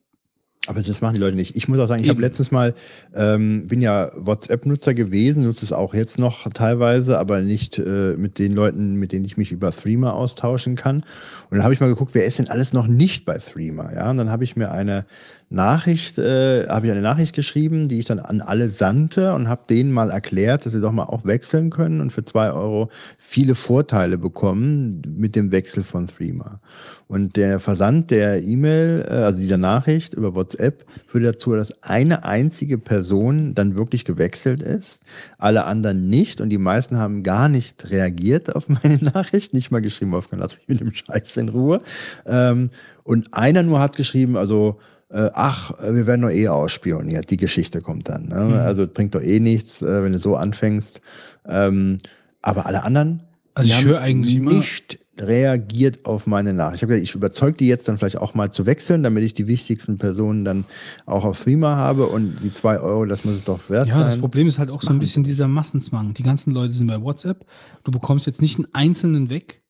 Aber 0.70 0.84
das 0.84 1.02
machen 1.02 1.16
die 1.16 1.20
Leute 1.20 1.36
nicht. 1.36 1.56
Ich 1.56 1.68
muss 1.68 1.80
auch 1.80 1.88
sagen, 1.88 2.04
ich 2.04 2.10
habe 2.10 2.22
letztens 2.22 2.52
mal, 2.52 2.76
ähm, 3.16 3.68
bin 3.68 3.82
ja 3.82 4.12
WhatsApp-Nutzer 4.16 4.94
gewesen, 4.94 5.44
nutze 5.44 5.66
es 5.66 5.74
auch 5.74 5.96
jetzt 5.96 6.20
noch 6.20 6.48
teilweise, 6.54 7.18
aber 7.18 7.42
nicht 7.42 7.80
äh, 7.80 8.16
mit 8.16 8.38
den 8.38 8.54
Leuten, 8.54 8.94
mit 8.94 9.12
denen 9.12 9.26
ich 9.26 9.36
mich 9.36 9.52
über 9.52 9.72
Threema 9.72 10.14
austauschen 10.14 10.76
kann. 10.76 10.98
Und 10.98 11.58
dann 11.58 11.64
habe 11.64 11.74
ich 11.74 11.80
mal 11.80 11.90
geguckt, 11.90 12.14
wer 12.14 12.26
ist 12.26 12.38
denn 12.38 12.50
alles 12.50 12.72
noch 12.72 12.86
nicht 12.86 13.26
bei 13.26 13.40
Threema? 13.40 13.92
Ja, 13.94 14.12
und 14.12 14.18
dann 14.18 14.30
habe 14.30 14.44
ich 14.44 14.56
mir 14.56 14.70
eine 14.70 15.06
Nachricht, 15.52 16.20
äh, 16.20 16.68
habe 16.68 16.86
ich 16.86 16.92
eine 16.92 17.02
Nachricht 17.02 17.36
geschrieben, 17.36 17.88
die 17.88 18.00
ich 18.00 18.06
dann 18.06 18.20
an 18.20 18.42
alle 18.42 18.70
sandte 18.70 19.34
und 19.34 19.50
habe 19.50 19.64
denen 19.68 19.92
mal 19.92 20.12
erklärt, 20.12 20.66
dass 20.66 20.74
sie 20.74 20.82
doch 20.82 20.92
mal 20.92 21.06
auch 21.06 21.26
wechseln 21.26 21.72
können 21.72 22.02
und 22.02 22.12
für 22.12 22.24
zwei 22.24 22.52
Euro 22.52 22.90
viele 23.18 23.56
Vorteile 23.56 24.20
bekommen 24.20 25.02
mit 25.18 25.36
dem 25.36 25.52
Wechsel 25.52 25.84
von 25.84 26.06
Threema. 26.06 26.60
Und 27.08 27.36
der 27.36 27.60
Versand 27.60 28.12
der 28.12 28.44
E-Mail, 28.44 29.04
äh, 29.10 29.14
also 29.14 29.40
dieser 29.40 29.58
Nachricht 29.58 30.14
über 30.14 30.36
WhatsApp, 30.36 30.86
führt 31.08 31.26
dazu, 31.26 31.56
dass 31.56 31.82
eine 31.82 32.26
einzige 32.26 32.78
Person 32.78 33.56
dann 33.56 33.76
wirklich 33.76 34.06
gewechselt 34.06 34.62
ist, 34.62 35.02
alle 35.40 35.66
anderen 35.66 36.08
nicht 36.12 36.42
und 36.42 36.50
die 36.50 36.60
meisten 36.60 36.98
haben 36.98 37.24
gar 37.24 37.50
nicht 37.50 37.90
reagiert 37.90 38.56
auf 38.56 38.70
meine 38.70 38.98
Nachricht, 39.02 39.56
nicht 39.56 39.72
mal 39.72 39.82
geschrieben, 39.82 40.12
Wolfgang, 40.12 40.44
lass 40.44 40.56
mich 40.56 40.68
mit 40.68 40.80
dem 40.80 40.94
Scheiß 40.94 41.38
in 41.38 41.50
Ruhe. 41.50 41.80
Ähm, 42.28 42.70
und 43.04 43.34
einer 43.34 43.64
nur 43.64 43.80
hat 43.80 43.96
geschrieben, 43.96 44.38
also 44.38 44.78
äh, 45.10 45.30
ach, 45.34 45.72
wir 45.82 46.06
werden 46.08 46.22
doch 46.22 46.30
eh 46.32 46.48
ausspioniert, 46.48 47.30
die 47.30 47.38
Geschichte 47.38 47.82
kommt 47.82 48.10
dann. 48.10 48.28
Ne? 48.28 48.62
Also 48.62 48.84
es 48.84 48.90
bringt 48.94 49.16
doch 49.16 49.22
eh 49.22 49.40
nichts, 49.40 49.82
äh, 49.82 50.04
wenn 50.04 50.12
du 50.14 50.20
so 50.20 50.36
anfängst. 50.36 51.02
Ähm, 51.48 51.98
aber 52.42 52.66
alle 52.68 52.84
anderen 52.84 53.24
Also 53.56 53.70
ich 53.72 53.84
höre 53.84 54.02
eigentlich 54.02 54.36
immer- 54.36 54.52
nicht 54.54 55.00
reagiert 55.18 56.06
auf 56.06 56.28
meine 56.28 56.54
Nachricht. 56.54 56.78
Ich 56.78 56.82
habe 56.84 56.94
gesagt, 56.94 57.10
ich 57.10 57.16
überzeuge 57.16 57.58
die 57.58 57.68
jetzt 57.68 57.88
dann 57.90 57.98
vielleicht 57.98 58.20
auch 58.20 58.34
mal 58.36 58.52
zu 58.52 58.66
wechseln, 58.66 59.04
damit 59.04 59.24
ich 59.24 59.34
die 59.34 59.48
wichtigsten 59.48 59.98
Personen 59.98 60.46
dann 60.46 60.64
auch 61.06 61.26
auf 61.26 61.44
Threema 61.44 61.76
habe 61.76 62.06
und 62.08 62.38
die 62.42 62.54
zwei 62.54 62.80
Euro, 62.80 63.06
das 63.06 63.26
muss 63.26 63.36
es 63.36 63.44
doch 63.44 63.70
wert 63.70 63.90
Ja, 63.90 63.96
sein. 63.96 64.04
das 64.06 64.18
Problem 64.18 64.48
ist 64.48 64.60
halt 64.60 64.70
auch 64.72 64.82
so 64.82 64.92
ein 64.92 65.00
bisschen 65.00 65.24
dieser 65.26 65.48
Massenzwang. 65.50 66.14
Die 66.14 66.24
ganzen 66.24 66.52
Leute 66.52 66.72
sind 66.74 66.88
bei 66.88 67.02
WhatsApp. 67.02 67.46
Du 67.84 67.92
bekommst 67.92 68.28
jetzt 68.28 68.42
nicht 68.42 68.58
einen 68.60 68.68
einzelnen 68.74 69.30
weg, 69.30 69.62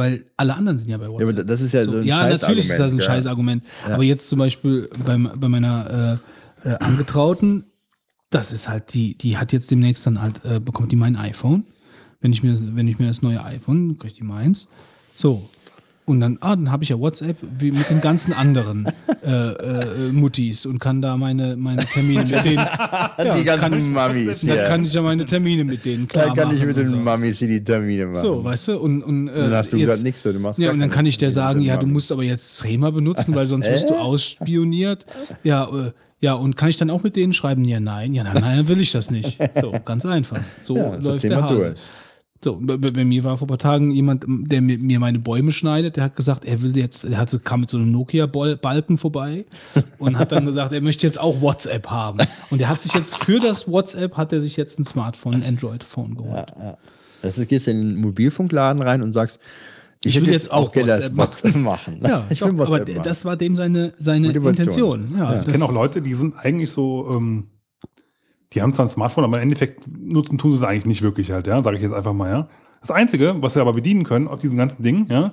weil 0.00 0.24
alle 0.36 0.54
anderen 0.56 0.78
sind 0.78 0.88
ja 0.90 0.96
bei 0.98 1.04
Ja, 1.04 1.10
WhatsApp. 1.10 1.28
aber 1.30 1.44
das 1.44 1.60
ist 1.60 1.72
ja 1.74 1.84
so, 1.84 1.98
ein 1.98 2.04
ja, 2.04 2.28
natürlich 2.28 2.68
ist 2.68 2.78
das 2.78 2.92
ein 2.92 2.98
ja. 2.98 3.04
Scheißargument. 3.04 3.62
Ja. 3.86 3.94
Aber 3.94 4.02
jetzt 4.02 4.28
zum 4.28 4.38
Beispiel 4.38 4.88
beim, 5.04 5.30
bei 5.36 5.48
meiner 5.48 6.18
äh, 6.64 6.68
äh, 6.70 6.74
Angetrauten, 6.78 7.64
das 8.30 8.50
ist 8.52 8.68
halt, 8.68 8.94
die, 8.94 9.16
die 9.16 9.36
hat 9.38 9.52
jetzt 9.52 9.70
demnächst 9.70 10.06
dann 10.06 10.20
halt, 10.22 10.40
äh, 10.44 10.58
bekommt 10.60 10.90
die 10.92 10.96
mein 10.96 11.16
iPhone. 11.16 11.64
Wenn 12.20 12.32
ich 12.32 12.42
mir, 12.42 12.50
das- 12.52 12.62
wenn 12.62 12.88
ich 12.88 12.98
mir 12.98 13.06
das 13.08 13.22
neue 13.22 13.42
iPhone, 13.44 13.96
kriege 13.98 14.08
ich 14.08 14.14
die 14.14 14.24
meins. 14.24 14.68
So. 15.14 15.48
Und 16.10 16.20
dann, 16.20 16.38
ah, 16.40 16.56
dann 16.56 16.70
habe 16.70 16.82
ich 16.82 16.90
ja 16.90 16.98
WhatsApp 16.98 17.36
wie 17.58 17.70
mit 17.72 17.88
den 17.88 18.00
ganzen 18.00 18.32
anderen 18.32 18.86
äh, 19.24 19.30
äh, 19.30 20.12
Muttis 20.12 20.66
und 20.66 20.78
kann 20.78 21.00
da 21.00 21.16
meine, 21.16 21.56
meine 21.56 21.86
Termine 21.86 22.24
mit 22.24 22.44
denen. 22.44 22.56
Ja, 23.20 23.34
die 23.36 23.44
ganzen 23.44 23.60
kann, 23.60 23.92
Mamis 23.92 24.40
dann 24.40 24.50
hier. 24.50 24.64
kann 24.64 24.84
ich 24.84 24.92
ja 24.94 25.02
meine 25.02 25.26
Termine 25.26 25.64
mit 25.64 25.84
denen 25.84 26.08
klar 26.08 26.34
Da 26.34 26.42
kann 26.42 26.54
ich 26.54 26.64
mit 26.64 26.76
den 26.76 26.88
so. 26.88 26.96
Mamis 26.96 27.38
die 27.38 27.62
Termine 27.62 28.06
machen. 28.06 28.22
So, 28.26 28.42
weißt 28.44 28.68
du, 28.68 28.78
und, 28.78 29.02
und 29.02 29.28
äh, 29.28 29.34
dann 29.34 29.54
hast 29.54 29.72
du 29.72 29.76
jetzt- 29.76 29.86
gesagt, 29.88 30.02
nichts, 30.04 30.22
du 30.22 30.32
machst 30.38 30.58
ja, 30.58 30.70
und 30.72 30.80
dann 30.80 30.90
kann 30.90 31.04
ich 31.06 31.18
dir 31.18 31.28
Termine 31.28 31.34
sagen, 31.34 31.60
ja, 31.60 31.76
du 31.76 31.86
musst 31.86 32.10
aber 32.12 32.22
jetzt 32.22 32.58
Trema 32.60 32.90
benutzen, 32.90 33.34
weil 33.34 33.46
sonst 33.46 33.66
wirst 33.66 33.90
du 33.90 33.94
ausspioniert. 33.98 35.06
Ja, 35.42 35.64
äh, 35.68 35.92
ja, 36.20 36.34
und 36.34 36.56
kann 36.56 36.68
ich 36.68 36.76
dann 36.76 36.90
auch 36.90 37.02
mit 37.02 37.16
denen 37.16 37.32
schreiben? 37.32 37.64
Ja, 37.64 37.80
nein, 37.80 38.12
ja, 38.14 38.24
nein, 38.24 38.36
nein, 38.40 38.56
dann 38.58 38.68
will 38.68 38.80
ich 38.80 38.92
das 38.92 39.10
nicht. 39.10 39.38
So, 39.60 39.72
ganz 39.84 40.04
einfach. 40.06 40.38
So 40.62 40.76
Ja, 40.76 40.96
das 40.96 41.04
läuft 41.04 41.22
Thema 41.22 41.34
der 41.36 41.44
Hase. 41.44 41.54
durch. 41.54 41.80
So, 42.42 42.58
bei, 42.58 42.76
bei 42.78 43.04
mir 43.04 43.22
war 43.22 43.36
vor 43.36 43.46
ein 43.46 43.48
paar 43.48 43.58
Tagen 43.58 43.90
jemand, 43.90 44.24
der 44.26 44.62
mir, 44.62 44.78
mir 44.78 44.98
meine 44.98 45.18
Bäume 45.18 45.52
schneidet, 45.52 45.96
der 45.96 46.04
hat 46.04 46.16
gesagt, 46.16 46.46
er 46.46 46.62
will 46.62 46.74
jetzt, 46.74 47.04
er 47.04 47.18
hatte, 47.18 47.38
kam 47.38 47.60
mit 47.60 47.68
so 47.70 47.76
einem 47.76 47.90
Nokia-Balken 47.92 48.96
vorbei 48.96 49.44
und 49.98 50.18
hat 50.18 50.32
dann 50.32 50.46
gesagt, 50.46 50.72
er 50.72 50.80
möchte 50.80 51.06
jetzt 51.06 51.20
auch 51.20 51.42
WhatsApp 51.42 51.88
haben. 51.88 52.18
Und 52.48 52.60
er 52.62 52.68
hat 52.70 52.80
sich 52.80 52.94
jetzt 52.94 53.16
für 53.22 53.40
das 53.40 53.68
WhatsApp, 53.68 54.16
hat 54.16 54.32
er 54.32 54.40
sich 54.40 54.56
jetzt 54.56 54.78
ein 54.78 54.84
Smartphone, 54.84 55.34
ein 55.34 55.42
Android-Phone 55.44 56.14
geholt. 56.14 56.46
Das 57.20 57.32
heißt, 57.32 57.38
du 57.38 57.46
gehst 57.46 57.68
in 57.68 57.76
den 57.78 58.00
Mobilfunkladen 58.00 58.82
rein 58.82 59.02
und 59.02 59.12
sagst, 59.12 59.38
ich, 60.02 60.14
Ich 60.16 60.22
will 60.22 60.22
hätte 60.28 60.32
jetzt 60.32 60.50
auch 60.50 60.72
gerne 60.72 60.92
WhatsApp 60.92 61.16
WhatsApp 61.18 61.56
machen. 61.56 62.00
Ja, 62.02 62.24
ich 62.30 62.38
doch, 62.38 62.46
will 62.46 62.54
aber 62.54 62.68
WhatsApp 62.70 62.86
d- 62.86 62.92
machen. 62.94 63.04
das 63.04 63.24
war 63.26 63.36
dem 63.36 63.54
seine, 63.54 63.92
seine 63.98 64.28
Motivation. 64.28 65.02
Intention. 65.02 65.18
Ja, 65.18 65.34
Ja. 65.34 65.38
Ich 65.40 65.46
kenne 65.46 65.62
auch 65.62 65.72
Leute, 65.72 66.00
die 66.00 66.14
sind 66.14 66.36
eigentlich 66.38 66.70
so, 66.70 67.06
ähm, 67.12 67.48
die 68.52 68.62
haben 68.62 68.72
zwar 68.72 68.86
ein 68.86 68.88
Smartphone, 68.88 69.24
aber 69.24 69.36
im 69.36 69.42
Endeffekt 69.42 69.86
nutzen 69.98 70.38
tun 70.38 70.50
sie 70.52 70.56
es 70.58 70.62
eigentlich 70.64 70.86
nicht 70.86 71.02
wirklich 71.02 71.30
halt, 71.30 71.46
ja, 71.46 71.62
sage 71.62 71.76
ich 71.76 71.82
jetzt 71.82 71.94
einfach 71.94 72.12
mal, 72.12 72.30
ja. 72.30 72.48
Das 72.80 72.90
Einzige, 72.90 73.36
was 73.40 73.54
sie 73.54 73.60
aber 73.60 73.72
bedienen 73.74 74.04
können 74.04 74.26
auf 74.28 74.38
diesem 74.38 74.56
ganzen 74.58 74.82
Ding, 74.82 75.06
ja, 75.10 75.32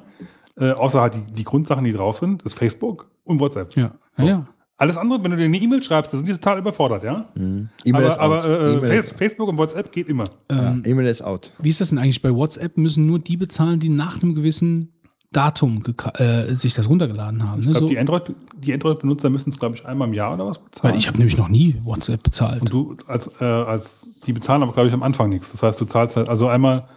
äh, 0.59 0.71
außer 0.71 1.01
halt 1.01 1.15
die, 1.15 1.31
die 1.33 1.43
Grundsachen, 1.43 1.83
die 1.83 1.91
drauf 1.91 2.17
sind, 2.17 2.43
ist 2.43 2.57
Facebook 2.57 3.09
und 3.23 3.39
WhatsApp. 3.39 3.75
Ja, 3.75 3.91
So. 4.17 4.23
ja, 4.23 4.29
ja. 4.29 4.47
Alles 4.79 4.95
andere, 4.95 5.23
wenn 5.23 5.31
du 5.31 5.37
dir 5.37 5.45
eine 5.45 5.57
E-Mail 5.57 5.81
schreibst, 5.81 6.13
da 6.13 6.17
sind 6.17 6.27
die 6.27 6.33
total 6.33 6.59
überfordert, 6.59 7.01
ja. 7.03 7.25
Mhm. 7.33 7.69
E-Mail 7.83 8.03
ist 8.07 8.19
aber 8.19 8.37
out. 8.37 8.45
aber 8.45 8.59
äh, 8.59 8.73
E-Mail 8.75 8.89
Face, 9.01 9.11
Facebook 9.11 9.49
und 9.49 9.57
WhatsApp 9.57 9.91
geht 9.91 10.07
immer. 10.07 10.25
ja, 10.51 10.69
Ähm, 10.73 10.83
E-Mail 10.85 11.07
ist 11.07 11.23
out. 11.23 11.51
wie 11.57 11.69
ist 11.69 11.81
das 11.81 11.89
denn 11.89 11.97
eigentlich 11.97 12.21
bei 12.21 12.31
WhatsApp? 12.31 12.77
Müssen 12.77 13.07
nur 13.07 13.17
die 13.17 13.37
bezahlen, 13.37 13.79
die 13.79 13.89
nach 13.89 14.21
einem 14.21 14.35
gewissen 14.35 14.93
Datum 15.33 15.83
äh, 16.15 16.53
sich 16.53 16.73
das 16.73 16.87
runtergeladen 16.87 17.43
haben. 17.43 17.59
Ne? 17.61 17.65
Ich 17.67 17.71
glaube, 17.71 17.79
So, 17.79 17.89
die 17.89 17.99
Android, 17.99 18.33
die 18.55 18.73
Android-Benutzer 18.73 19.29
müssen 19.29 19.49
es, 19.49 19.59
glaube 19.59 19.75
ich, 19.75 19.85
einmal 19.85 20.07
im 20.07 20.13
Jahr 20.13 20.33
oder 20.33 20.45
was 20.47 20.57
bezahlen. 20.59 20.93
weil 20.93 20.99
ich 20.99 21.07
habe 21.07 21.17
nämlich 21.17 21.37
noch 21.37 21.49
nie 21.49 21.75
WhatsApp 21.83 22.23
bezahlt. 22.23 22.61
Und 22.61 22.71
du 22.71 22.95
als, 23.07 23.29
äh, 23.41 23.45
als 23.45 24.09
die 24.25 24.33
bezahlen 24.33 24.63
aber, 24.63 24.71
glaube 24.73 24.87
ich, 24.87 24.93
am 24.93 25.03
Anfang 25.03 25.29
nichts. 25.29 25.51
Das 25.51 25.61
heißt, 25.63 25.79
du 25.81 25.85
zahlst 25.85 26.15
halt, 26.15 26.29
also 26.29 26.47
einmal 26.47 26.87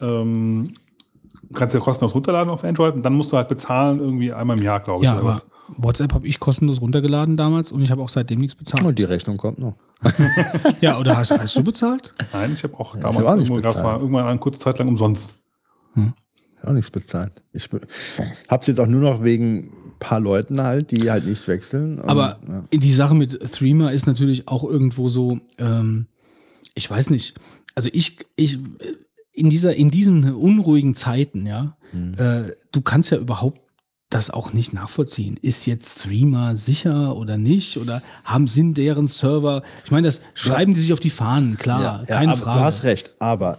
ähm, 0.00 0.74
kannst 1.54 1.74
du 1.74 1.78
ja 1.78 1.84
kostenlos 1.84 2.14
runterladen 2.14 2.50
auf 2.50 2.64
Android 2.64 2.94
und 2.94 3.02
dann 3.04 3.14
musst 3.14 3.32
du 3.32 3.36
halt 3.36 3.48
bezahlen 3.48 4.00
irgendwie 4.00 4.32
einmal 4.32 4.56
im 4.56 4.62
Jahr, 4.62 4.80
glaube 4.80 5.04
ich. 5.04 5.10
ja, 5.10 5.18
aber. 5.18 5.42
WhatsApp 5.78 6.12
habe 6.12 6.26
ich 6.26 6.40
kostenlos 6.40 6.82
runtergeladen 6.82 7.38
damals 7.38 7.72
und 7.72 7.80
ich 7.80 7.90
habe 7.90 8.02
auch 8.02 8.10
seitdem 8.10 8.40
nichts 8.40 8.54
bezahlt. 8.54 8.84
Und 8.84 8.98
die 8.98 9.04
Rechnung 9.04 9.38
kommt 9.38 9.58
noch. 9.58 9.74
Ja, 10.82 10.98
oder 10.98 11.16
hast, 11.16 11.30
hast 11.30 11.56
du 11.56 11.64
bezahlt? 11.64 12.12
Nein, 12.34 12.52
ich 12.52 12.62
habe 12.64 12.78
auch 12.78 12.94
ich 12.94 13.00
damals 13.00 13.18
hab 13.18 13.26
auch 13.26 13.34
nicht 13.36 13.48
irgendwo, 13.48 13.66
bezahlt. 13.68 13.82
mal 13.84 13.98
irgendwann 13.98 14.26
eine 14.26 14.38
kurze 14.38 14.58
Zeit 14.58 14.78
lang 14.78 14.88
umsonst. 14.88 15.32
Auch 16.64 16.72
nichts 16.72 16.90
bezahlt. 16.90 17.32
Ich 17.52 17.68
habe 17.70 18.60
es 18.60 18.66
jetzt 18.66 18.80
auch 18.80 18.86
nur 18.86 19.00
noch 19.00 19.22
wegen 19.22 19.58
ein 19.64 19.92
paar 19.98 20.20
Leuten 20.20 20.62
halt, 20.62 20.90
die 20.90 21.10
halt 21.10 21.26
nicht 21.26 21.46
wechseln. 21.48 21.98
Und, 22.00 22.08
Aber 22.08 22.38
ja. 22.48 22.64
die 22.78 22.92
Sache 22.92 23.14
mit 23.14 23.38
Threema 23.52 23.90
ist 23.90 24.06
natürlich 24.06 24.48
auch 24.48 24.64
irgendwo 24.64 25.08
so, 25.08 25.40
ähm, 25.58 26.06
ich 26.74 26.90
weiß 26.90 27.10
nicht, 27.10 27.34
also 27.74 27.88
ich, 27.92 28.18
ich, 28.36 28.58
in 29.32 29.50
dieser, 29.50 29.74
in 29.74 29.90
diesen 29.90 30.32
unruhigen 30.34 30.94
Zeiten, 30.94 31.46
ja, 31.46 31.76
Mhm. 31.92 32.14
äh, 32.18 32.52
du 32.72 32.80
kannst 32.80 33.10
ja 33.12 33.18
überhaupt 33.18 33.60
das 34.10 34.30
auch 34.30 34.52
nicht 34.52 34.72
nachvollziehen. 34.72 35.38
Ist 35.42 35.66
jetzt 35.66 36.02
Threema 36.02 36.54
sicher 36.54 37.16
oder 37.16 37.36
nicht? 37.36 37.76
Oder 37.78 38.02
haben 38.24 38.46
sind 38.48 38.76
deren 38.76 39.06
Server? 39.08 39.62
Ich 39.84 39.90
meine, 39.90 40.06
das 40.06 40.20
schreiben 40.34 40.74
die 40.74 40.80
sich 40.80 40.92
auf 40.92 41.00
die 41.00 41.10
Fahnen, 41.10 41.56
klar, 41.56 41.82
Ja, 41.82 41.98
ja, 42.00 42.04
keine 42.04 42.36
Frage. 42.36 42.58
Du 42.58 42.64
hast 42.64 42.84
recht, 42.84 43.14
aber 43.18 43.58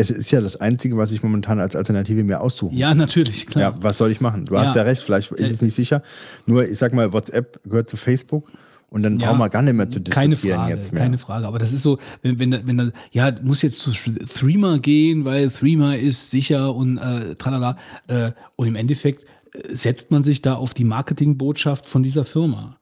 es 0.00 0.10
ist 0.10 0.30
ja 0.30 0.40
das 0.40 0.56
Einzige, 0.60 0.96
was 0.96 1.12
ich 1.12 1.22
momentan 1.22 1.60
als 1.60 1.76
Alternative 1.76 2.24
mir 2.24 2.40
aussuche. 2.40 2.74
Ja, 2.74 2.94
natürlich, 2.94 3.46
klar. 3.46 3.72
Ja, 3.74 3.82
was 3.82 3.98
soll 3.98 4.10
ich 4.10 4.20
machen? 4.20 4.44
Du 4.46 4.58
hast 4.58 4.74
Ja. 4.74 4.82
ja 4.82 4.88
recht, 4.88 5.02
vielleicht 5.02 5.30
ist 5.32 5.52
es 5.52 5.60
nicht 5.62 5.74
sicher. 5.74 6.02
Nur, 6.46 6.64
ich 6.68 6.78
sag 6.78 6.92
mal, 6.94 7.12
WhatsApp 7.12 7.60
gehört 7.64 7.88
zu 7.90 7.96
Facebook 7.96 8.50
und 8.90 9.02
dann 9.04 9.18
Ja, 9.20 9.28
brauchen 9.28 9.38
wir 9.38 9.48
gar 9.50 9.62
nicht 9.62 9.74
mehr 9.74 9.88
zu 9.88 10.00
diskutieren 10.00 10.34
keine 10.34 10.56
Frage, 10.56 10.74
jetzt 10.76 10.92
mehr. 10.92 11.02
keine 11.02 11.18
Frage. 11.18 11.46
Aber 11.46 11.58
das 11.58 11.72
ist 11.72 11.82
so, 11.82 11.98
wenn, 12.22 12.38
wenn, 12.38 12.50
da- 12.50 12.60
wenn 12.64 12.76
da, 12.78 12.90
ja, 13.12 13.32
muss 13.42 13.62
jetzt 13.62 13.78
zu 13.78 13.92
Threema 13.92 14.78
gehen, 14.78 15.24
weil 15.24 15.48
Threema 15.50 15.94
ist 15.94 16.30
sicher 16.30 16.74
und 16.74 16.98
äh, 16.98 17.34
tralala. 17.36 17.76
Äh, 18.08 18.32
und 18.56 18.66
im 18.66 18.74
Endeffekt 18.76 19.24
äh, 19.52 19.74
setzt 19.74 20.10
man 20.10 20.24
sich 20.24 20.42
da 20.42 20.54
auf 20.54 20.74
die 20.74 20.84
Marketingbotschaft 20.84 21.86
von 21.86 22.02
dieser 22.02 22.24
Firma. 22.24 22.76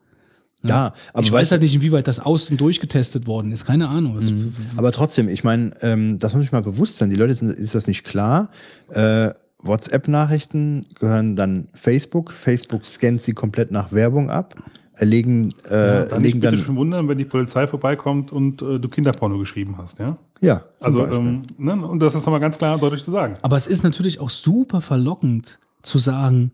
Ja, 0.65 0.93
aber 1.13 1.23
ich 1.23 1.31
weiß 1.33 1.51
halt 1.53 1.63
nicht, 1.63 1.75
inwieweit 1.75 2.09
das 2.09 2.19
aus- 2.21 2.51
und 2.51 2.61
durchgetestet 2.61 3.27
worden 3.27 3.53
ist. 3.53 3.65
Keine 3.65 3.89
Ahnung. 3.89 4.17
Das, 4.17 4.33
Aber 4.77 4.91
trotzdem, 4.93 5.29
ich 5.29 5.45
meine, 5.45 5.71
ähm, 5.83 6.19
das 6.19 6.35
muss 6.35 6.45
ich 6.45 6.53
mal 6.53 6.63
bewusst 6.63 6.99
sein. 6.99 7.11
Die 7.11 7.17
Leute 7.17 7.35
sind, 7.35 7.51
ist 7.51 7.75
das 7.75 7.87
nicht 7.87 8.05
klar. 8.05 8.51
Äh, 8.91 9.31
WhatsApp-Nachrichten 9.63 10.87
gehören 11.01 11.37
dann 11.37 11.69
Facebook. 11.75 12.33
Facebook 12.33 12.85
scannt 12.85 13.23
sie 13.23 13.33
komplett 13.33 13.71
nach 13.71 13.93
Werbung 13.93 14.31
ab, 14.31 14.55
äh, 14.97 15.05
legen, 15.05 15.53
äh, 15.71 15.75
Ja, 15.75 16.05
dann 16.07 16.23
legen 16.23 16.41
bitte 16.41 16.57
dann. 16.57 16.65
schon 16.65 16.77
wundern, 16.77 17.09
wenn 17.09 17.19
die 17.19 17.25
Polizei 17.25 17.67
vorbeikommt 17.67 18.33
und 18.33 18.63
äh, 18.63 18.79
du 18.79 18.89
Kinderporno 18.89 19.39
geschrieben 19.39 19.77
hast, 19.79 19.99
ja? 19.99 20.17
Ja, 20.41 20.63
zum 20.79 20.87
Also, 20.87 21.07
ähm, 21.07 21.43
ne? 21.57 21.73
und 21.87 22.01
das 22.01 22.15
ist 22.15 22.25
nochmal 22.25 22.41
ganz 22.41 22.59
klar 22.59 22.75
und 22.75 22.83
deutlich 22.83 23.03
zu 23.03 23.11
sagen. 23.11 23.35
Aber 23.43 23.57
es 23.57 23.67
ist 23.67 23.83
natürlich 23.83 24.21
auch 24.21 24.31
super 24.31 24.81
verlockend 24.81 25.59
zu 25.83 25.99
sagen, 25.99 26.53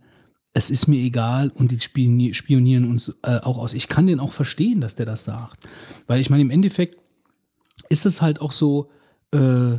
es 0.55 0.71
ist 0.71 0.87
mir 0.87 1.01
egal 1.01 1.51
und 1.51 1.73
die 1.73 1.79
spioni- 1.79 2.33
spionieren 2.33 2.89
uns 2.89 3.13
äh, 3.23 3.41
auch 3.41 3.59
aus. 3.59 3.75
Ich 3.75 3.89
kann 3.89 4.07
den 4.07 4.21
auch 4.21 4.33
verstehen, 4.33 4.81
dass 4.81 4.95
der 4.95 5.05
das 5.05 5.25
sagt. 5.25 5.69
Weil 6.07 6.21
ich 6.21 6.31
meine, 6.31 6.43
im 6.43 6.51
Endeffekt 6.51 6.99
ist 7.89 8.07
es 8.07 8.23
halt 8.23 8.41
auch 8.41 8.53
so, 8.53 8.89
äh, 9.33 9.79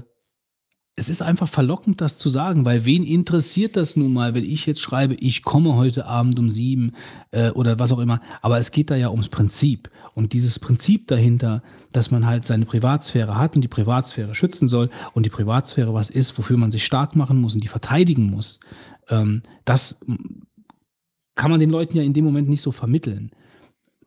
es 0.98 1.10
ist 1.10 1.22
einfach 1.22 1.50
verlockend, 1.50 2.00
das 2.00 2.18
zu 2.18 2.30
sagen, 2.30 2.64
weil 2.64 2.86
wen 2.86 3.04
interessiert 3.04 3.76
das 3.76 3.98
nun 3.98 4.14
mal, 4.14 4.34
wenn 4.34 4.46
ich 4.46 4.66
jetzt 4.66 4.80
schreibe, 4.80 5.16
ich 5.16 5.44
komme 5.44 5.76
heute 5.76 6.06
Abend 6.06 6.40
um 6.40 6.50
sieben 6.50 6.94
äh, 7.32 7.50
oder 7.52 7.80
was 7.80 7.92
auch 7.92 8.00
immer. 8.00 8.22
Aber 8.42 8.58
es 8.60 8.72
geht 8.72 8.90
da 8.90 8.96
ja 8.96 9.10
ums 9.10 9.28
Prinzip. 9.28 9.90
Und 10.14 10.32
dieses 10.32 10.60
Prinzip 10.60 11.08
dahinter, 11.08 11.64
dass 11.92 12.12
man 12.12 12.26
halt 12.26 12.48
seine 12.48 12.66
Privatsphäre 12.66 13.38
hat 13.38 13.56
und 13.56 13.62
die 13.62 13.70
Privatsphäre 13.70 14.36
schützen 14.36 14.68
soll 14.68 14.90
und 15.14 15.26
die 15.26 15.30
Privatsphäre 15.30 15.94
was 15.94 16.10
ist, 16.10 16.38
wofür 16.38 16.58
man 16.58 16.72
sich 16.72 16.86
stark 16.86 17.16
machen 17.16 17.40
muss 17.40 17.54
und 17.54 17.64
die 17.64 17.70
verteidigen 17.70 18.30
muss, 18.30 18.62
ähm, 19.10 19.42
das 19.66 20.00
kann 21.36 21.52
man 21.52 21.60
den 21.60 21.70
Leuten 21.70 21.98
ja 21.98 22.04
in 22.04 22.14
dem 22.14 22.26
Moment 22.26 22.50
nicht 22.50 22.62
so 22.62 22.72
vermitteln. 22.72 23.32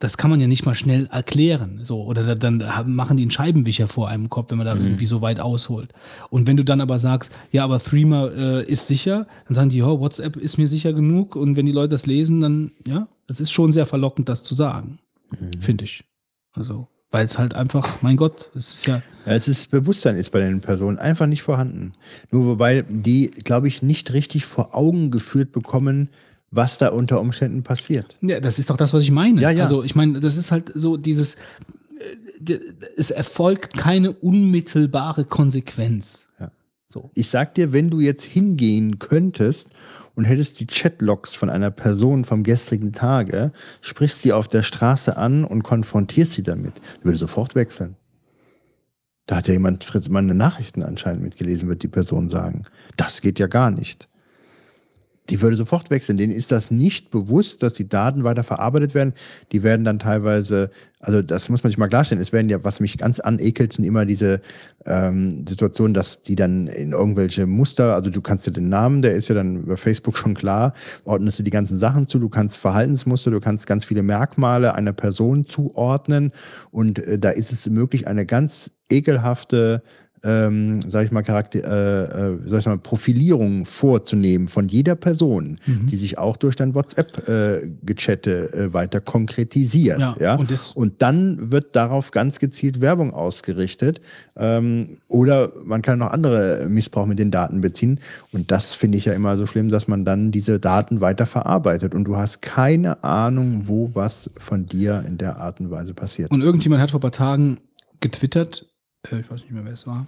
Das 0.01 0.16
kann 0.16 0.31
man 0.31 0.41
ja 0.41 0.47
nicht 0.47 0.64
mal 0.64 0.76
schnell 0.76 1.07
erklären. 1.11 1.81
So, 1.83 2.05
oder 2.05 2.22
da- 2.22 2.35
dann 2.37 2.62
machen 2.95 3.16
die 3.16 3.24
einen 3.24 3.33
Scheibenwischer 3.33 3.89
vor 3.89 4.09
einem 4.09 4.29
Kopf, 4.29 4.51
wenn 4.53 4.59
man 4.59 4.66
da 4.66 4.76
irgendwie 4.76 5.07
so 5.07 5.22
weit 5.22 5.41
ausholt. 5.41 5.93
Und 6.31 6.47
wenn 6.47 6.57
du 6.57 6.64
dann 6.64 6.81
aber 6.81 7.01
sagst, 7.01 7.33
ja, 7.51 7.64
aber 7.64 7.81
Threema 7.81 8.29
äh, 8.29 8.64
ist 8.64 8.87
sicher, 8.87 9.26
dann 9.47 9.55
sagen 9.57 9.70
die, 9.70 9.79
ja, 9.79 9.87
WhatsApp 9.87 10.37
ist 10.37 10.57
mir 10.57 10.68
sicher 10.68 10.93
genug. 10.93 11.35
Und 11.35 11.57
wenn 11.57 11.66
die 11.66 11.72
Leute 11.72 11.89
das 11.89 12.07
lesen, 12.07 12.41
dann, 12.41 12.70
ja, 12.87 13.09
das 13.26 13.41
ist 13.41 13.51
schon 13.51 13.72
sehr 13.72 13.87
verlockend, 13.87 14.29
das 14.29 14.45
zu 14.45 14.55
sagen. 14.55 15.01
Finde 15.59 15.83
ich. 15.85 16.05
Also, 16.53 16.87
weil 17.11 17.24
es 17.26 17.37
halt 17.37 17.55
einfach, 17.55 18.01
mein 18.01 18.16
Gott, 18.16 18.53
es 18.55 18.72
ist 18.72 18.87
ja, 18.87 19.03
Ja, 19.26 19.33
es 19.33 19.49
ist 19.49 19.70
Bewusstsein 19.72 20.14
ist 20.16 20.31
bei 20.31 20.39
den 20.41 20.61
Personen 20.61 20.99
einfach 20.99 21.26
nicht 21.26 21.43
vorhanden. 21.43 21.95
Nur 22.31 22.47
wobei 22.47 22.83
die, 22.89 23.26
glaube 23.29 23.66
ich, 23.66 23.83
nicht 23.83 24.12
richtig 24.12 24.47
vor 24.47 24.76
Augen 24.76 25.11
geführt 25.11 25.51
bekommen, 25.51 26.09
was 26.51 26.79
da 26.79 26.89
unter 26.89 27.21
Umständen 27.21 27.63
passiert. 27.63 28.17
Ja, 28.21 28.41
das 28.41 28.59
ist 28.59 28.71
doch 28.71 28.77
das, 28.77 28.95
was 28.95 29.03
ich 29.03 29.11
meine. 29.11 29.41
Ja, 29.41 29.51
ja. 29.51 29.65
Also 29.65 29.83
ich 29.83 29.95
meine, 29.95 30.21
das 30.21 30.37
ist 30.37 30.51
halt 30.51 30.73
so 30.75 30.97
dieses, 30.97 31.37
äh, 32.47 32.59
es 32.97 33.11
erfolgt 33.11 33.77
keine 33.77 34.13
unmittelbare 34.13 35.25
Konsequenz. 35.25 36.29
Ja. 36.41 36.51
So. 36.87 37.11
Ich 37.15 37.29
sag 37.29 37.55
dir, 37.55 37.73
wenn 37.73 37.91
du 37.91 38.01
jetzt 38.01 38.25
hingehen 38.25 38.99
könntest 38.99 39.69
und 40.15 40.25
hättest 40.25 40.59
die 40.59 40.67
Chatlogs 40.67 41.35
von 41.35 41.51
einer 41.51 41.71
Person 41.71 42.25
vom 42.25 42.43
gestrigen 42.43 42.95
Tage, 42.95 43.53
sprichst 43.83 44.25
die 44.25 44.33
auf 44.33 44.49
der 44.49 44.63
Straße 44.63 45.17
an 45.19 45.45
und 45.45 45.65
konfrontierst 45.65 46.33
sie 46.33 46.43
damit, 46.43 46.73
die 47.01 47.05
würde 47.05 47.19
sofort 47.19 47.55
wechseln. 47.55 47.95
Da 49.27 49.37
hat 49.37 49.47
ja 49.47 49.53
jemand 49.53 49.85
Fritz, 49.85 50.09
meine 50.09 50.35
Nachrichten 50.35 50.83
anscheinend 50.83 51.23
mitgelesen, 51.23 51.69
wird 51.69 51.83
die 51.83 51.89
Person 51.89 52.31
sagen. 52.31 52.63
Das 52.97 53.21
geht 53.21 53.39
ja 53.39 53.47
gar 53.47 53.71
nicht. 53.71 54.08
Die 55.31 55.41
würde 55.41 55.57
sofort 55.57 55.91
wechseln. 55.91 56.16
Denen 56.16 56.33
ist 56.33 56.53
das 56.53 56.70
nicht 56.70 57.11
bewusst, 57.11 57.62
dass 57.62 57.74
die 57.74 57.89
Daten 57.89 58.24
weiter 58.24 58.45
verarbeitet 58.45 58.95
werden. 58.95 59.12
Die 59.53 59.62
werden 59.62 59.85
dann 59.85 59.99
teilweise, 59.99 60.70
also 61.01 61.22
das 61.22 61.49
muss 61.49 61.62
man 61.62 61.70
sich 61.70 61.79
mal 61.79 61.89
klarstellen, 61.89 62.22
es 62.22 62.33
werden 62.33 62.49
ja, 62.49 62.64
was 62.64 62.81
mich 62.81 62.97
ganz 62.99 63.20
anekelt, 63.20 63.72
sind 63.72 63.85
immer 63.85 64.07
diese 64.07 64.41
ähm, 64.87 65.47
Situationen, 65.47 65.95
dass 65.95 66.20
die 66.20 66.35
dann 66.35 66.66
in 66.66 66.93
irgendwelche 66.93 67.47
Muster, 67.47 67.95
also 67.95 68.11
du 68.11 68.20
kannst 68.20 68.47
dir 68.47 68.53
den 68.53 68.68
Namen, 68.68 69.03
der 69.03 69.12
ist 69.12 69.29
ja 69.29 69.35
dann 69.35 69.62
über 69.62 69.76
Facebook 69.76 70.16
schon 70.16 70.35
klar, 70.35 70.72
ordnest 71.05 71.39
du 71.39 71.43
die 71.43 71.51
ganzen 71.51 71.79
Sachen 71.79 72.07
zu, 72.07 72.18
du 72.18 72.29
kannst 72.29 72.57
Verhaltensmuster, 72.57 73.31
du 73.31 73.41
kannst 73.41 73.66
ganz 73.66 73.85
viele 73.85 74.03
Merkmale 74.03 74.74
einer 74.74 74.93
Person 74.93 75.45
zuordnen 75.45 76.33
und 76.70 76.99
äh, 76.99 77.18
da 77.18 77.31
ist 77.31 77.53
es 77.53 77.68
möglich, 77.68 78.07
eine 78.07 78.26
ganz 78.26 78.70
ekelhafte 78.91 79.83
ähm, 80.25 80.81
sag 80.83 81.05
ich 81.05 81.12
mal, 81.12 81.23
Charakter, 81.23 81.59
äh, 81.61 82.33
äh, 82.33 82.39
sag 82.45 82.61
ich 82.61 82.66
mal, 82.66 82.79
Profilierung 82.79 83.64
vorzunehmen 83.64 84.49
von 84.49 84.69
jeder 84.69 84.95
Person, 84.95 85.59
Mhm. 85.66 85.87
die 85.87 85.97
sich 85.97 86.19
auch 86.19 86.37
durch 86.37 86.57
dein 86.57 86.75
WhatsApp-Gechatte 86.75 88.53
äh, 88.53 88.73
weiter 88.73 89.01
konkretisiert. 89.01 89.99
Ja, 89.99 90.16
Ja, 90.19 90.35
und 90.37 90.49
und 90.75 91.03
dann 91.03 91.53
wird 91.53 91.77
darauf 91.77 92.11
ganz 92.11 92.39
gezielt 92.39 92.81
Werbung 92.81 93.12
ausgerichtet. 93.12 94.01
Ähm, 94.37 94.99
oder 95.09 95.53
man 95.64 95.83
kann 95.83 95.99
noch 95.99 96.11
andere 96.11 96.66
Missbrauch 96.69 97.07
mit 97.07 97.19
den 97.19 97.31
Daten 97.31 97.61
beziehen. 97.61 98.01
Und 98.33 98.51
das 98.51 98.75
finde 98.75 98.99
ich 98.99 99.05
ja 99.05 99.12
immer 99.12 99.37
so 99.37 99.47
schlimm, 99.47 99.69
dass 99.69 99.89
man 99.89 100.05
dann 100.05 100.31
diese 100.31 100.59
Daten 100.59 101.01
weiter 101.01 101.27
verarbeitet. 101.27 101.95
Und 101.95 102.05
du 102.05 102.16
hast 102.16 102.43
keine 102.43 103.05
Ahnung, 103.05 103.64
wo 103.69 103.91
was 103.95 104.31
von 104.39 104.66
dir 104.66 105.05
in 105.07 105.19
der 105.19 105.39
Art 105.39 105.61
und 105.61 105.71
Weise 105.71 105.95
passiert. 105.95 106.31
Und 106.31 106.43
irgendjemand 106.43 106.81
hat 106.83 106.91
vor 106.91 106.99
ein 106.99 107.03
paar 107.03 107.12
Tagen 107.12 107.59
getwittert, 108.01 108.66
äh, 109.13 109.21
ich 109.21 109.31
weiß 109.31 109.43
nicht 109.43 109.53
mehr, 109.53 109.65
wer 109.65 109.73
es 109.73 109.87
war, 109.87 110.07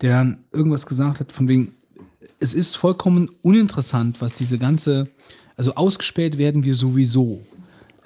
der 0.00 0.18
dann 0.18 0.38
irgendwas 0.52 0.86
gesagt 0.86 1.20
hat, 1.20 1.32
von 1.32 1.48
wegen, 1.48 1.74
es 2.40 2.54
ist 2.54 2.76
vollkommen 2.76 3.30
uninteressant, 3.42 4.20
was 4.20 4.34
diese 4.34 4.58
ganze, 4.58 5.08
also 5.56 5.74
ausgespäht 5.74 6.38
werden 6.38 6.64
wir 6.64 6.74
sowieso. 6.74 7.42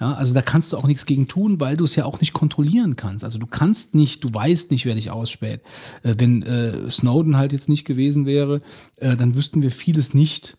Ja, 0.01 0.12
also 0.12 0.32
da 0.32 0.43
kannst 0.43 0.72
du 0.72 0.76
auch 0.76 0.86
nichts 0.86 1.07
gegen 1.07 1.26
tun, 1.26 1.59
weil 1.61 1.76
du 1.76 1.84
es 1.84 1.97
ja 1.97 2.05
auch 2.05 2.20
nicht 2.20 2.32
kontrollieren 2.32 2.95
kannst. 2.95 3.24
Also 3.24 3.39
du 3.39 3.47
kannst 3.47 3.97
nicht, 3.97 4.22
du 4.22 4.32
weißt 4.32 4.70
nicht, 4.70 4.84
wer 4.84 4.95
dich 4.95 5.11
ausspäht. 5.11 5.62
Äh, 6.05 6.14
wenn 6.18 6.43
äh, 6.43 6.89
Snowden 6.89 7.36
halt 7.36 7.53
jetzt 7.53 7.68
nicht 7.68 7.84
gewesen 7.84 8.24
wäre, 8.24 8.62
äh, 8.97 9.16
dann 9.16 9.34
wüssten 9.34 9.61
wir 9.61 9.72
vieles 9.72 10.14
nicht. 10.14 10.57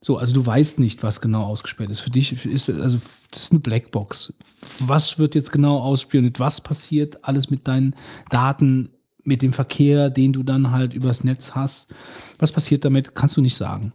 So, 0.00 0.16
also 0.16 0.32
du 0.32 0.46
weißt 0.46 0.78
nicht, 0.78 1.02
was 1.02 1.20
genau 1.20 1.42
ausgespäht 1.42 1.90
ist. 1.90 2.00
Für 2.00 2.10
dich 2.10 2.44
ist 2.46 2.70
also 2.70 2.98
das 3.30 3.42
ist 3.42 3.52
eine 3.52 3.60
Blackbox. 3.60 4.32
Was 4.80 5.18
wird 5.18 5.34
jetzt 5.34 5.52
genau 5.52 5.80
ausspioniert? 5.80 6.38
Was 6.38 6.60
passiert 6.60 7.24
alles 7.24 7.50
mit 7.50 7.66
deinen 7.66 7.94
Daten, 8.30 8.90
mit 9.28 9.42
dem 9.42 9.52
Verkehr, 9.52 10.10
den 10.10 10.32
du 10.32 10.42
dann 10.42 10.72
halt 10.72 10.94
übers 10.94 11.22
Netz 11.22 11.52
hast? 11.54 11.94
Was 12.38 12.50
passiert 12.50 12.84
damit? 12.84 13.14
Kannst 13.14 13.36
du 13.36 13.40
nicht 13.40 13.56
sagen. 13.56 13.92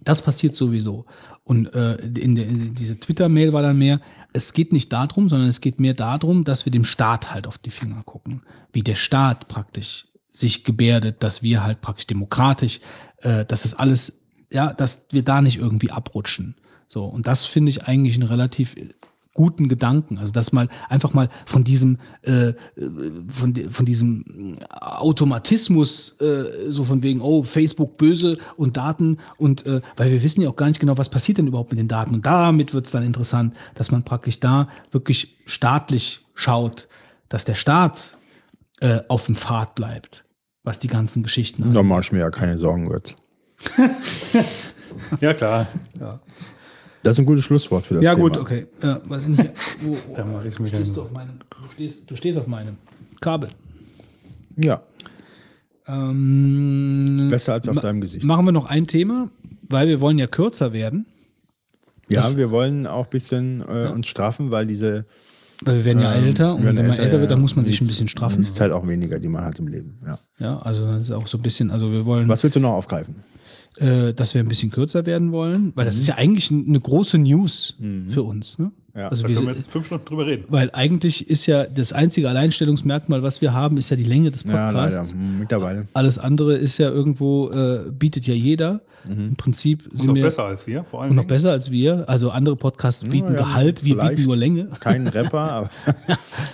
Das 0.00 0.22
passiert 0.22 0.54
sowieso. 0.54 1.06
Und 1.42 1.74
äh, 1.74 1.96
in, 1.96 2.34
der, 2.34 2.46
in 2.46 2.74
diese 2.74 2.98
Twitter-Mail 2.98 3.52
war 3.52 3.62
dann 3.62 3.78
mehr, 3.78 4.00
es 4.32 4.52
geht 4.52 4.72
nicht 4.72 4.92
darum, 4.92 5.28
sondern 5.28 5.48
es 5.48 5.60
geht 5.60 5.80
mehr 5.80 5.94
darum, 5.94 6.44
dass 6.44 6.64
wir 6.64 6.72
dem 6.72 6.84
Staat 6.84 7.32
halt 7.32 7.46
auf 7.46 7.58
die 7.58 7.70
Finger 7.70 8.02
gucken. 8.04 8.42
Wie 8.72 8.82
der 8.82 8.96
Staat 8.96 9.48
praktisch 9.48 10.06
sich 10.30 10.64
gebärdet, 10.64 11.22
dass 11.22 11.42
wir 11.42 11.62
halt 11.62 11.80
praktisch 11.80 12.06
demokratisch, 12.06 12.80
äh, 13.18 13.44
dass 13.44 13.62
das 13.62 13.74
alles, 13.74 14.22
ja, 14.52 14.72
dass 14.72 15.06
wir 15.10 15.22
da 15.22 15.40
nicht 15.40 15.58
irgendwie 15.58 15.90
abrutschen. 15.90 16.56
So, 16.86 17.04
und 17.04 17.26
das 17.26 17.44
finde 17.44 17.70
ich 17.70 17.84
eigentlich 17.84 18.14
einen 18.14 18.28
relativ 18.28 18.76
guten 19.34 19.68
Gedanken. 19.68 20.18
Also 20.18 20.32
dass 20.32 20.52
mal 20.52 20.68
einfach 20.88 21.12
mal 21.12 21.28
von 21.44 21.64
diesem 21.64 21.98
äh, 22.22 22.48
äh, 22.48 22.54
von, 23.28 23.54
von 23.54 23.84
diesem 23.84 24.58
Automatismus 24.70 26.16
äh, 26.20 26.70
so 26.70 26.84
von 26.84 27.02
wegen 27.02 27.20
oh 27.20 27.42
Facebook 27.42 27.96
böse 27.96 28.38
und 28.56 28.76
Daten 28.76 29.18
und 29.36 29.66
äh, 29.66 29.80
weil 29.96 30.10
wir 30.10 30.22
wissen 30.22 30.40
ja 30.40 30.48
auch 30.48 30.56
gar 30.56 30.68
nicht 30.68 30.80
genau 30.80 30.96
was 30.96 31.08
passiert 31.08 31.38
denn 31.38 31.46
überhaupt 31.46 31.70
mit 31.70 31.78
den 31.78 31.88
Daten 31.88 32.14
und 32.14 32.24
damit 32.24 32.72
wird 32.72 32.86
es 32.86 32.92
dann 32.92 33.02
interessant, 33.02 33.54
dass 33.74 33.90
man 33.90 34.04
praktisch 34.04 34.40
da 34.40 34.68
wirklich 34.90 35.36
staatlich 35.46 36.24
schaut, 36.34 36.88
dass 37.28 37.44
der 37.44 37.56
Staat 37.56 38.16
äh, 38.80 39.00
auf 39.08 39.26
dem 39.26 39.34
Pfad 39.34 39.74
bleibt, 39.74 40.24
was 40.62 40.78
die 40.78 40.88
ganzen 40.88 41.22
Geschichten 41.22 41.72
Da 41.74 41.82
mache 41.82 42.00
ich 42.00 42.12
mir 42.12 42.20
ja 42.20 42.30
keine 42.30 42.56
Sorgen, 42.56 42.88
Götz. 42.88 43.16
Ja, 45.20 45.34
klar. 45.34 45.66
Das 47.04 47.12
ist 47.12 47.18
ein 47.20 47.26
gutes 47.26 47.44
Schlusswort 47.44 47.86
für 47.86 47.94
das 47.94 48.02
Ja 48.02 48.14
Thema. 48.14 48.24
gut, 48.28 48.38
okay. 48.38 48.66
Äh, 48.82 48.96
was 49.04 49.26
ist 49.26 49.36
denn 49.38 49.44
hier? 49.44 49.52
Wo, 49.82 49.90
wo, 50.08 50.16
Da 50.16 50.24
mache 50.24 50.48
ich 50.48 50.58
mir 50.58 50.66
stehst 50.68 50.96
du 50.96 51.02
auf 51.02 51.12
meinem, 51.12 51.34
du 51.50 51.68
stehst, 51.72 52.10
du 52.10 52.16
stehst 52.16 52.36
auf 52.38 52.46
meinem 52.48 52.76
Kabel. 53.20 53.50
Ja, 54.56 54.82
Ähm, 55.86 57.28
besser 57.30 57.54
als 57.54 57.68
auf 57.68 57.78
deinem 57.78 58.00
Gesicht. 58.00 58.24
Machen 58.24 58.44
wir 58.46 58.52
noch 58.52 58.66
ein 58.66 58.86
Thema, 58.86 59.30
weil 59.68 59.88
wir 59.88 60.00
wollen 60.00 60.18
ja 60.18 60.26
kürzer 60.26 60.72
werden. 60.72 61.06
Ja, 62.10 62.20
das- 62.20 62.36
wir 62.36 62.50
wollen 62.50 62.86
auch 62.86 63.04
ein 63.04 63.10
bisschen 63.10 63.60
äh, 63.62 63.88
uns 63.88 64.06
straffen, 64.06 64.50
weil 64.50 64.66
diese 64.66 65.04
Weil 65.62 65.76
wir 65.78 65.84
werden 65.84 66.00
ja 66.02 66.14
Ähm, 66.14 66.24
älter 66.24 66.54
und 66.54 66.64
wenn 66.64 66.74
man 66.74 66.90
älter 66.98 67.14
ja, 67.14 67.20
wird, 67.20 67.30
dann 67.30 67.38
ja. 67.38 67.42
muss 67.42 67.56
man 67.56 67.64
sich 67.64 67.80
ein 67.80 67.86
bisschen 67.86 68.08
straffen. 68.08 68.42
Zeit 68.44 68.70
auch 68.72 68.86
weniger, 68.86 69.18
die 69.18 69.28
man 69.28 69.44
hat 69.44 69.58
im 69.58 69.68
Leben. 69.68 69.98
Ja. 70.06 70.18
Ja, 70.38 70.58
also 70.60 70.84
das 70.86 71.02
ist 71.06 71.10
auch 71.12 71.26
so 71.26 71.38
ein 71.38 71.42
bisschen, 71.42 71.70
also 71.70 71.90
wir 71.92 72.04
wollen, 72.06 72.28
Was 72.28 72.42
willst 72.42 72.56
du 72.56 72.60
noch 72.60 72.72
aufgreifen? 72.72 73.16
Äh, 73.78 74.12
dass 74.14 74.34
wir 74.34 74.40
ein 74.40 74.48
bisschen 74.48 74.70
kürzer 74.70 75.06
werden 75.06 75.32
wollen, 75.32 75.72
weil 75.74 75.84
das 75.84 75.96
ist 75.96 76.06
ja 76.06 76.14
eigentlich 76.16 76.50
eine 76.50 76.80
große 76.80 77.18
News 77.18 77.76
für 78.08 78.22
uns. 78.22 78.58
Ne? 78.58 78.70
Ja, 78.96 79.08
also 79.08 79.22
Da 79.22 79.28
wir, 79.28 79.34
können 79.36 79.48
wir 79.48 79.54
jetzt 79.56 79.70
fünf 79.70 79.86
Stunden 79.86 80.04
drüber 80.04 80.26
reden. 80.26 80.44
weil 80.48 80.70
eigentlich 80.72 81.28
ist 81.28 81.46
ja 81.46 81.64
das 81.64 81.92
einzige 81.92 82.28
Alleinstellungsmerkmal, 82.28 83.22
was 83.24 83.40
wir 83.40 83.52
haben, 83.52 83.76
ist 83.76 83.90
ja 83.90 83.96
die 83.96 84.04
Länge 84.04 84.30
des 84.30 84.44
Ja, 84.44 84.70
leider. 84.70 84.88
Podcasts. 84.88 85.12
Hm, 85.12 85.38
Mittlerweile. 85.40 85.88
Alles 85.94 86.18
andere 86.18 86.54
ist 86.54 86.78
ja 86.78 86.88
irgendwo, 86.90 87.50
äh, 87.50 87.90
bietet 87.90 88.26
ja 88.26 88.34
jeder. 88.34 88.80
Im 89.06 89.36
Prinzip 89.36 89.84
Und 89.92 89.98
sind 89.98 90.06
noch 90.06 90.14
wir 90.14 90.22
besser 90.22 90.44
als 90.44 90.66
wir, 90.66 90.82
vor 90.84 91.02
allem. 91.02 91.10
und 91.10 91.16
noch 91.16 91.26
besser 91.26 91.50
als 91.52 91.70
wir. 91.70 92.08
Also 92.08 92.30
andere 92.30 92.56
Podcasts 92.56 93.04
bieten 93.04 93.34
ja, 93.34 93.40
Gehalt, 93.40 93.84
wir 93.84 93.96
bieten 93.96 94.22
nur 94.22 94.34
Länge. 94.34 94.68
Kein 94.80 95.06
Rapper, 95.08 95.40
aber 95.52 95.70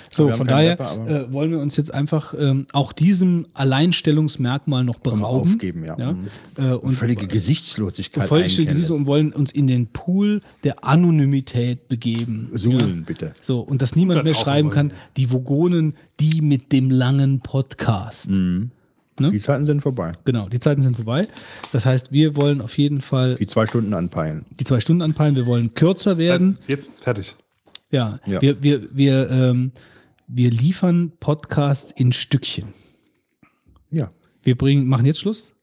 So, 0.09 0.29
von 0.31 0.49
daher 0.49 0.71
Rapper, 0.73 1.27
äh, 1.29 1.33
wollen 1.33 1.53
wir 1.53 1.61
uns 1.61 1.77
jetzt 1.77 1.95
einfach 1.95 2.35
ähm, 2.37 2.67
auch 2.73 2.93
diesem 2.93 3.47
Alleinstellungsmerkmal 3.55 4.83
noch 4.83 4.99
berauben. 4.99 5.23
aufgeben, 5.49 5.85
ja. 5.85 5.97
Mhm. 5.97 6.27
Äh, 6.57 6.73
und 6.75 6.91
völlige 6.93 7.29
Gesichtslosigkeit 7.29 8.27
völlig 8.29 8.59
einkehren 8.59 8.79
diese 8.81 8.95
und 8.95 9.07
wollen 9.07 9.33
uns 9.33 9.53
in 9.53 9.69
den 9.69 9.87
Pool 9.87 10.41
der 10.65 10.85
Anonymität 10.85 11.89
begeben. 11.89 12.30
Lässt. 12.51 12.63
Suhlen, 12.63 13.05
bitte. 13.05 13.33
So, 13.43 13.61
und 13.61 13.83
dass 13.83 13.97
niemand 13.97 14.21
Da 14.21 14.23
mehr 14.23 14.35
schreiben 14.35 14.71
kann, 14.71 14.93
die 15.17 15.31
Vogonen, 15.31 15.95
die 16.19 16.41
mit 16.43 16.73
dem 16.73 16.91
langen 16.91 17.41
Podcast. 17.41 18.29
Mhm. 18.31 18.71
Ne? 19.21 19.31
Die 19.31 19.41
Zeiten 19.41 19.67
sind 19.67 19.83
vorbei. 19.83 20.13
Genau, 20.25 20.49
die 20.49 20.61
Zeiten 20.61 20.81
sind 20.81 20.97
vorbei. 20.97 21.29
Das 21.73 21.85
heißt, 21.85 22.11
wir 22.11 22.37
wollen 22.37 22.61
auf 22.63 22.79
jeden 22.79 23.01
Fall 23.03 23.35
Die 23.37 23.47
zwei 23.47 23.67
Stunden 23.67 23.93
anpeilen. 23.93 24.45
die 24.59 24.65
zwei 24.65 24.81
Stunden 24.81 25.03
anpeilen, 25.03 25.37
wir 25.37 25.45
wollen 25.47 25.75
kürzer 25.75 26.17
werden. 26.17 26.57
Das 26.61 26.69
heißt, 26.69 26.69
jetzt 26.71 26.89
ist 26.95 27.05
fertig. 27.05 27.37
Ja, 27.91 28.19
Ja. 28.25 28.41
wir, 28.41 28.63
wir, 28.63 28.89
wir, 28.97 29.31
ähm, 29.31 29.73
wir 30.27 30.51
liefern 30.51 31.13
Podcasts 31.21 31.91
in 31.91 32.13
Stückchen. 32.13 32.69
Ja. 33.91 34.11
Wir 34.43 34.57
bringen, 34.57 34.87
machen 34.87 35.05
jetzt 35.05 35.19
Schluss 35.21 35.55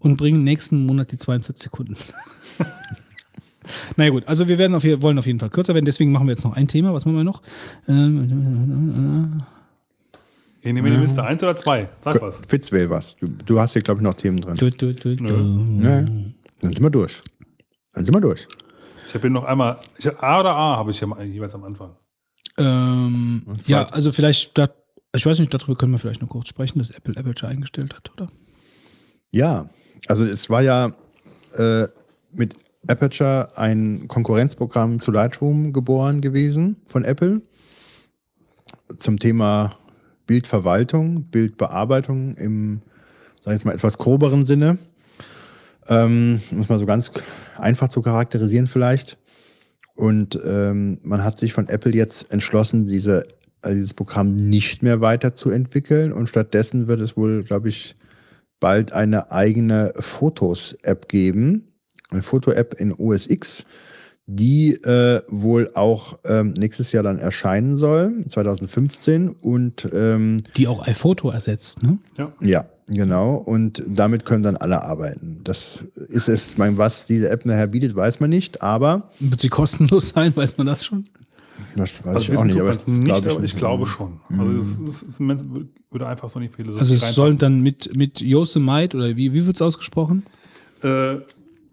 und 0.00 0.16
bringen 0.18 0.44
nächsten 0.44 0.84
Monat 0.84 1.10
die 1.12 1.16
42 1.16 1.62
Sekunden. 1.64 1.96
naja 3.96 4.10
gut, 4.10 4.26
also 4.26 4.48
wir 4.48 4.58
werden 4.58 4.74
auf, 4.74 4.84
jeden- 4.84 5.02
wollen 5.02 5.18
auf 5.18 5.26
jeden 5.26 5.38
Fall 5.38 5.50
kürzer 5.50 5.74
werden, 5.74 5.84
deswegen 5.84 6.12
machen 6.12 6.26
wir 6.26 6.34
jetzt 6.34 6.44
noch 6.44 6.54
ein 6.54 6.68
Thema. 6.68 6.92
Was 6.94 7.04
machen 7.04 7.16
wir 7.16 7.24
noch? 7.24 7.42
Ähm, 7.88 9.42
Ich 10.62 10.72
nehme 10.72 10.90
die 10.90 10.96
Liste 10.96 11.22
eins 11.22 11.42
oder 11.42 11.54
zwei. 11.56 11.88
Sag 12.00 12.20
was. 12.20 12.40
Fitz 12.48 12.72
will 12.72 12.90
was. 12.90 13.16
Du, 13.16 13.28
du 13.28 13.60
hast 13.60 13.74
hier, 13.74 13.82
glaube 13.82 14.00
ich, 14.00 14.04
noch 14.04 14.14
Themen 14.14 14.40
drin. 14.40 14.54
du, 14.56 14.70
du, 14.70 14.92
du, 14.94 15.16
du. 15.16 15.24
Ja. 15.82 16.02
Dann 16.02 16.34
sind 16.62 16.82
wir 16.82 16.90
durch. 16.90 17.22
Dann 17.92 18.04
sind 18.04 18.14
wir 18.14 18.20
durch. 18.20 18.46
Ich 19.08 19.14
habe 19.14 19.22
hier 19.22 19.30
noch 19.30 19.44
einmal. 19.44 19.78
Ich, 19.98 20.08
A 20.18 20.40
oder 20.40 20.56
A 20.56 20.76
habe 20.76 20.90
ich 20.90 20.98
hier 20.98 21.08
jeweils 21.24 21.54
am 21.54 21.64
Anfang. 21.64 21.94
Ähm, 22.58 23.42
ja, 23.66 23.84
also 23.88 24.10
vielleicht, 24.12 24.56
da, 24.58 24.68
ich 25.14 25.24
weiß 25.24 25.38
nicht, 25.38 25.52
darüber 25.54 25.76
können 25.76 25.92
wir 25.92 25.98
vielleicht 25.98 26.22
noch 26.22 26.28
kurz 26.28 26.48
sprechen, 26.48 26.78
dass 26.78 26.90
Apple 26.90 27.16
Aperture 27.16 27.50
eingestellt 27.52 27.94
hat, 27.94 28.10
oder? 28.14 28.28
Ja, 29.30 29.68
also 30.08 30.24
es 30.24 30.48
war 30.50 30.62
ja 30.62 30.92
äh, 31.56 31.86
mit 32.32 32.54
Aperture 32.88 33.56
ein 33.56 34.08
Konkurrenzprogramm 34.08 35.00
zu 35.00 35.10
Lightroom 35.10 35.72
geboren 35.72 36.20
gewesen 36.20 36.76
von 36.86 37.04
Apple 37.04 37.42
zum 38.96 39.18
Thema 39.18 39.70
Bildverwaltung, 40.26 41.24
Bildbearbeitung 41.24 42.34
im, 42.34 42.80
sag 43.40 43.52
ich 43.52 43.58
jetzt 43.58 43.64
mal, 43.64 43.74
etwas 43.74 43.98
groberen 43.98 44.44
Sinne. 44.44 44.78
Ähm, 45.88 46.40
muss 46.50 46.68
man 46.68 46.78
so 46.78 46.86
ganz 46.86 47.12
einfach 47.56 47.88
zu 47.88 48.02
charakterisieren 48.02 48.66
vielleicht. 48.66 49.18
Und 49.94 50.38
ähm, 50.44 50.98
man 51.02 51.24
hat 51.24 51.38
sich 51.38 51.52
von 51.52 51.68
Apple 51.68 51.94
jetzt 51.94 52.30
entschlossen, 52.32 52.86
diese, 52.86 53.26
also 53.62 53.74
dieses 53.74 53.94
Programm 53.94 54.34
nicht 54.34 54.82
mehr 54.82 55.00
weiterzuentwickeln. 55.00 56.12
Und 56.12 56.28
stattdessen 56.28 56.88
wird 56.88 57.00
es 57.00 57.16
wohl, 57.16 57.44
glaube 57.44 57.68
ich, 57.68 57.94
bald 58.60 58.92
eine 58.92 59.30
eigene 59.30 59.92
Fotos-App 59.98 61.08
geben. 61.08 61.68
Eine 62.10 62.22
Foto-App 62.22 62.74
in 62.78 62.92
OS 62.92 63.26
X, 63.28 63.64
die 64.28 64.72
äh, 64.82 65.22
wohl 65.28 65.70
auch 65.74 66.18
ähm, 66.24 66.52
nächstes 66.52 66.92
Jahr 66.92 67.02
dann 67.02 67.18
erscheinen 67.18 67.76
soll, 67.76 68.24
2015. 68.28 69.30
Und 69.30 69.88
ähm, 69.92 70.42
Die 70.56 70.66
auch 70.68 70.86
iPhoto 70.86 71.30
ersetzt, 71.30 71.82
ne? 71.82 71.98
Ja. 72.18 72.32
ja, 72.40 72.64
genau. 72.88 73.34
Und 73.36 73.82
damit 73.86 74.24
können 74.24 74.42
dann 74.42 74.56
alle 74.56 74.82
arbeiten. 74.82 75.40
Das 75.44 75.84
ist 76.08 76.28
es, 76.28 76.58
mein, 76.58 76.76
was 76.78 77.06
diese 77.06 77.28
App 77.30 77.44
nachher 77.46 77.68
bietet, 77.68 77.94
weiß 77.94 78.18
man 78.20 78.30
nicht, 78.30 78.62
aber 78.62 79.10
Wird 79.20 79.40
sie 79.40 79.48
kostenlos 79.48 80.08
sein, 80.08 80.34
weiß 80.36 80.56
man 80.58 80.66
das 80.66 80.84
schon? 80.84 81.06
das 81.76 81.90
weiß 82.04 82.16
Also 82.16 82.18
ich 82.20 82.30
wissen 82.30 82.38
auch 82.40 82.44
nicht. 82.44 82.60
Aber 82.60 82.70
nicht, 82.70 83.04
glaub 83.04 83.18
aber 83.24 83.30
ich 83.34 83.38
nicht. 83.40 83.56
glaube 83.56 83.86
schon. 83.86 84.20
Also 84.36 84.58
es, 84.58 84.80
es, 84.80 85.02
es, 85.02 85.20
es 85.20 85.20
würde 85.90 86.06
einfach 86.08 86.28
so 86.28 86.38
in 86.40 86.44
die 86.44 86.48
Philosophie 86.52 86.80
Also 86.80 86.94
es 86.94 87.14
soll 87.14 87.28
reinpassen. 87.28 87.38
dann 87.38 87.60
mit, 87.60 87.96
mit 87.96 88.20
Yosemite 88.20 88.96
oder 88.96 89.16
wie, 89.16 89.32
wie 89.32 89.46
wird 89.46 89.56
es 89.56 89.62
ausgesprochen? 89.62 90.24
Äh, 90.82 91.16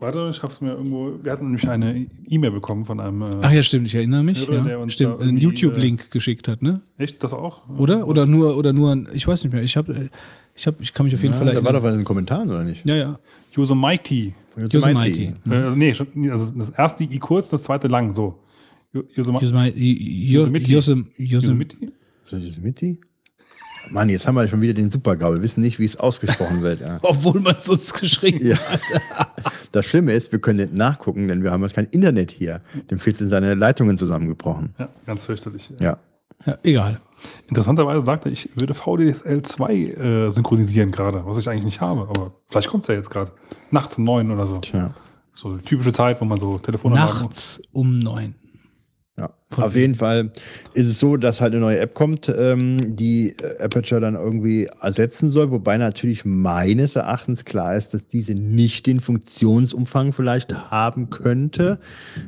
warte, 0.03 0.29
ich 0.31 0.43
habe 0.43 0.53
es 0.53 0.61
mir 0.61 0.71
irgendwo. 0.73 1.13
Wir 1.23 1.31
hatten 1.31 1.45
nämlich 1.45 1.67
eine 1.67 2.05
E-Mail 2.29 2.51
bekommen 2.51 2.85
von 2.85 2.99
einem. 2.99 3.21
Äh, 3.23 3.31
Ach 3.41 3.51
ja, 3.51 3.63
stimmt, 3.63 3.87
ich 3.87 3.95
erinnere 3.95 4.23
mich. 4.23 4.47
Hörer, 4.47 4.61
der 4.63 4.71
Ja, 4.73 4.77
uns 4.77 4.93
stimmt, 4.93 5.13
einen 5.21 5.37
irgendwie, 5.37 5.43
YouTube-Link 5.45 6.11
geschickt 6.11 6.47
hat, 6.47 6.61
ne? 6.61 6.81
Echt, 6.97 7.23
das 7.23 7.33
auch? 7.33 7.67
Oder? 7.77 8.07
Oder 8.07 8.25
nur, 8.27 8.55
oder 8.57 8.71
nur, 8.73 8.91
ein- 8.91 9.07
ich 9.13 9.27
weiß 9.27 9.43
nicht 9.43 9.53
mehr. 9.53 9.63
Ich 9.63 9.75
habe, 9.75 10.09
ich 10.55 10.67
habe, 10.67 10.77
ich 10.81 10.93
kann 10.93 11.05
mich 11.05 11.15
auf 11.15 11.21
jeden 11.23 11.33
Ja, 11.33 11.39
Fall 11.41 11.53
da 11.55 11.63
war 11.63 11.73
doch 11.73 11.81
was 11.83 11.93
in 11.93 11.99
den 12.01 12.05
Kommentaren, 12.05 12.49
oder 12.49 12.63
nicht? 12.63 12.85
ja, 12.85 12.95
ja. 12.95 13.19
Yosemite. 13.55 14.33
Yosemite. 14.59 15.33
Äh, 15.49 15.75
nee, 15.75 15.93
schon, 15.95 16.07
nee, 16.13 16.29
also 16.29 16.51
das 16.51 16.69
erste 16.77 17.03
I 17.05 17.17
kurz, 17.19 17.49
das 17.49 17.63
zweite 17.63 17.87
lang, 17.87 18.13
so. 18.13 18.39
Yo- 18.93 19.03
Yosemite. 19.15 19.45
Yosemite. 19.45 19.79
Yosemite. 19.79 20.71
Yosem, 20.71 21.07
Yosem, 21.17 21.65
Yosemite? 22.31 22.97
Mann, 23.89 24.09
jetzt 24.09 24.27
haben 24.27 24.35
wir 24.35 24.47
schon 24.47 24.61
wieder 24.61 24.73
den 24.73 24.89
Supergau. 24.89 25.33
Wir 25.33 25.41
wissen 25.41 25.61
nicht, 25.61 25.79
wie 25.79 25.85
es 25.85 25.97
ausgesprochen 25.97 26.61
wird. 26.61 26.81
Ja. 26.81 26.99
obwohl 27.01 27.39
man 27.39 27.55
es 27.57 27.69
uns 27.69 27.93
geschrieben 27.93 28.45
Ja. 28.45 28.57
Das 29.71 29.87
Schlimme 29.87 30.11
ist, 30.11 30.31
wir 30.31 30.39
können 30.39 30.59
nicht 30.59 30.73
nachgucken, 30.73 31.27
denn 31.27 31.43
wir 31.43 31.49
haben 31.49 31.63
jetzt 31.63 31.73
kein 31.75 31.85
Internet 31.85 32.29
hier. 32.29 32.61
Dem 32.91 32.99
Fitz 32.99 33.17
sind 33.17 33.29
seine 33.29 33.55
Leitungen 33.55 33.97
zusammengebrochen. 33.97 34.75
Ja, 34.77 34.87
ganz 35.07 35.25
fürchterlich. 35.25 35.73
Ja. 35.79 35.97
Ja, 36.45 36.57
egal. 36.63 37.01
Interessanterweise 37.47 38.05
sagte 38.05 38.29
er, 38.29 38.33
ich 38.33 38.49
würde 38.55 38.73
VDSL 38.73 39.41
2 39.41 39.73
äh, 39.73 40.29
synchronisieren 40.29 40.91
gerade, 40.91 41.25
was 41.25 41.37
ich 41.37 41.49
eigentlich 41.49 41.65
nicht 41.65 41.81
habe, 41.81 42.01
aber 42.01 42.33
vielleicht 42.49 42.69
kommt 42.69 42.83
es 42.83 42.89
ja 42.89 42.95
jetzt 42.95 43.09
gerade. 43.09 43.31
Nachts 43.71 43.97
um 43.97 44.03
neun 44.03 44.29
oder 44.29 44.45
so. 44.45 44.59
Tja. 44.59 44.93
So 45.33 45.57
typische 45.57 45.93
Zeit, 45.93 46.21
wo 46.21 46.25
man 46.25 46.37
so 46.37 46.57
Telefonanlagen 46.59 47.23
Nachts 47.23 47.61
um 47.71 47.97
neun. 47.97 48.35
Ja. 49.17 49.29
Von 49.53 49.63
Auf 49.63 49.75
jeden 49.75 49.95
Fall 49.95 50.31
ist 50.73 50.87
es 50.87 50.99
so, 50.99 51.17
dass 51.17 51.41
halt 51.41 51.53
eine 51.53 51.61
neue 51.61 51.79
App 51.79 51.93
kommt, 51.93 52.33
ähm, 52.35 52.95
die 52.95 53.35
äh, 53.37 53.63
Aperture 53.63 54.01
dann 54.01 54.15
irgendwie 54.15 54.67
ersetzen 54.81 55.29
soll, 55.29 55.51
wobei 55.51 55.77
natürlich 55.77 56.25
meines 56.25 56.95
Erachtens 56.95 57.45
klar 57.45 57.75
ist, 57.75 57.93
dass 57.93 58.07
diese 58.07 58.33
nicht 58.33 58.87
den 58.87 58.99
Funktionsumfang 58.99 60.13
vielleicht 60.13 60.71
haben 60.71 61.09
könnte, 61.09 61.79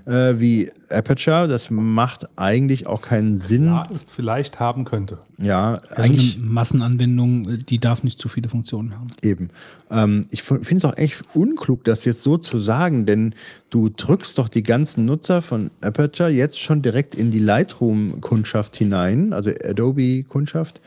äh, 0.06 0.36
wie 0.38 0.70
Aperture. 0.90 1.48
Das 1.48 1.70
macht 1.72 2.28
eigentlich 2.38 2.88
auch 2.88 3.02
keinen 3.02 3.38
Sinn. 3.38 3.66
ja, 3.66 3.84
ist 3.94 4.12
vielleicht 4.12 4.60
haben 4.60 4.86
könnte. 4.86 5.20
Ja, 5.38 5.80
Also 5.90 6.04
eigentlich 6.04 6.38
eine 6.38 6.46
Massenanwendung, 6.46 7.50
äh, 7.50 7.58
die 7.58 7.80
darf 7.80 8.04
nicht 8.04 8.20
zu 8.20 8.30
viele 8.30 8.50
Funktionen 8.50 8.94
haben. 8.94 9.08
Eben. 9.22 9.50
Ähm, 9.92 10.28
ich 10.32 10.44
finde 10.44 10.76
es 10.76 10.86
auch 10.86 10.98
echt 10.98 11.24
unklug, 11.34 11.84
das 11.84 12.06
jetzt 12.06 12.24
so 12.24 12.38
zu 12.38 12.58
sagen, 12.58 13.06
denn 13.06 13.36
du 13.70 13.90
drückst 13.90 14.38
doch 14.38 14.48
die 14.48 14.64
ganzen 14.64 15.06
Nutzer 15.06 15.42
von 15.42 15.72
Aperture 15.82 16.30
jetzt 16.30 16.60
schon 16.60 16.82
direkt 16.82 17.15
in 17.18 17.32
die 17.32 17.40
Lightroom-Kundschaft 17.40 18.76
hinein, 18.76 19.34
also 19.34 19.50
Adobe-Kundschaft, 19.64 20.82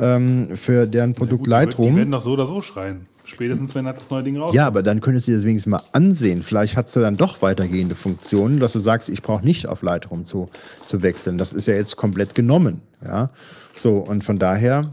ähm, 0.00 0.48
für 0.56 0.86
deren 0.86 1.14
Produkt 1.14 1.30
Gut, 1.30 1.40
wird- 1.40 1.46
Die 1.46 1.50
Lightroom. 1.66 1.96
werden 1.96 2.10
doch 2.10 2.20
so 2.20 2.32
oder 2.32 2.46
so 2.46 2.60
schreien. 2.62 3.06
Spätestens, 3.26 3.74
wenn 3.74 3.86
das 3.86 4.10
neue 4.10 4.22
Ding 4.22 4.36
rauskommt. 4.36 4.54
Ja, 4.54 4.66
aber 4.66 4.82
dann 4.82 5.00
könntest 5.00 5.26
du 5.26 5.30
dir 5.32 5.38
das 5.38 5.46
wenigstens 5.46 5.70
mal 5.70 5.80
ansehen. 5.92 6.42
Vielleicht 6.42 6.76
hast 6.76 6.94
du 6.94 7.00
dann 7.00 7.16
doch 7.16 7.40
weitergehende 7.40 7.94
Funktionen, 7.94 8.60
dass 8.60 8.74
du 8.74 8.80
sagst, 8.80 9.08
ich 9.08 9.22
brauche 9.22 9.42
nicht 9.44 9.66
auf 9.66 9.80
Lightroom 9.82 10.24
zu, 10.24 10.46
zu 10.84 11.02
wechseln. 11.02 11.38
Das 11.38 11.54
ist 11.54 11.66
ja 11.66 11.74
jetzt 11.74 11.96
komplett 11.96 12.34
genommen. 12.34 12.82
Ja, 13.02 13.30
so 13.76 13.96
und 13.96 14.24
von 14.24 14.38
daher 14.38 14.90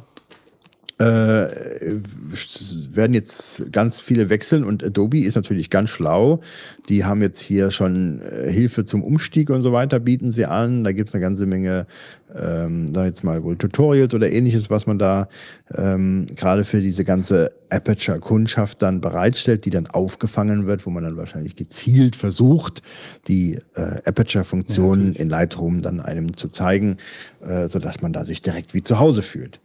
werden 2.96 3.14
jetzt 3.14 3.72
ganz 3.72 4.02
viele 4.02 4.30
wechseln 4.30 4.64
und 4.64 4.84
Adobe 4.84 5.20
ist 5.22 5.36
natürlich 5.36 5.70
ganz 5.70 5.90
schlau. 5.90 6.42
Die 6.90 7.06
haben 7.06 7.22
jetzt 7.22 7.40
hier 7.40 7.72
schon 7.72 8.20
äh, 8.20 8.52
Hilfe 8.52 8.86
zum 8.86 9.04
Umstieg 9.04 9.50
und 9.50 9.62
so 9.62 9.72
weiter, 9.72 10.00
bieten 10.00 10.32
sie 10.32 10.46
an. 10.46 10.84
Da 10.84 10.92
gibt 10.92 11.10
es 11.10 11.16
eine 11.16 11.22
ganze 11.22 11.46
Menge, 11.46 11.88
ähm, 12.36 12.94
da 12.94 13.06
jetzt 13.06 13.24
mal 13.24 13.44
wohl 13.44 13.58
Tutorials 13.58 14.14
oder 14.14 14.32
ähnliches, 14.32 14.70
was 14.70 14.88
man 14.88 15.00
da 15.00 15.28
ähm, 15.76 16.26
gerade 16.36 16.64
für 16.64 16.82
diese 16.82 17.04
ganze 17.04 17.52
Aperture-Kundschaft 17.70 18.82
dann 18.82 19.02
bereitstellt, 19.02 19.66
die 19.66 19.70
dann 19.70 19.88
aufgefangen 19.88 20.68
wird, 20.68 20.86
wo 20.86 20.90
man 20.90 21.04
dann 21.04 21.18
wahrscheinlich 21.18 21.56
gezielt 21.56 22.16
versucht, 22.16 22.82
die 23.28 23.60
äh, 23.76 24.02
Aperture-Funktionen 24.06 25.16
in 25.16 25.30
Lightroom 25.30 25.82
dann 25.82 26.00
einem 26.00 26.34
zu 26.34 26.50
zeigen, 26.50 26.98
äh, 27.42 27.68
sodass 27.68 28.02
man 28.02 28.14
da 28.14 28.26
sich 28.26 28.42
direkt 28.42 28.74
wie 28.74 28.84
zu 28.84 29.00
Hause 29.00 29.22
fühlt. 29.22 29.60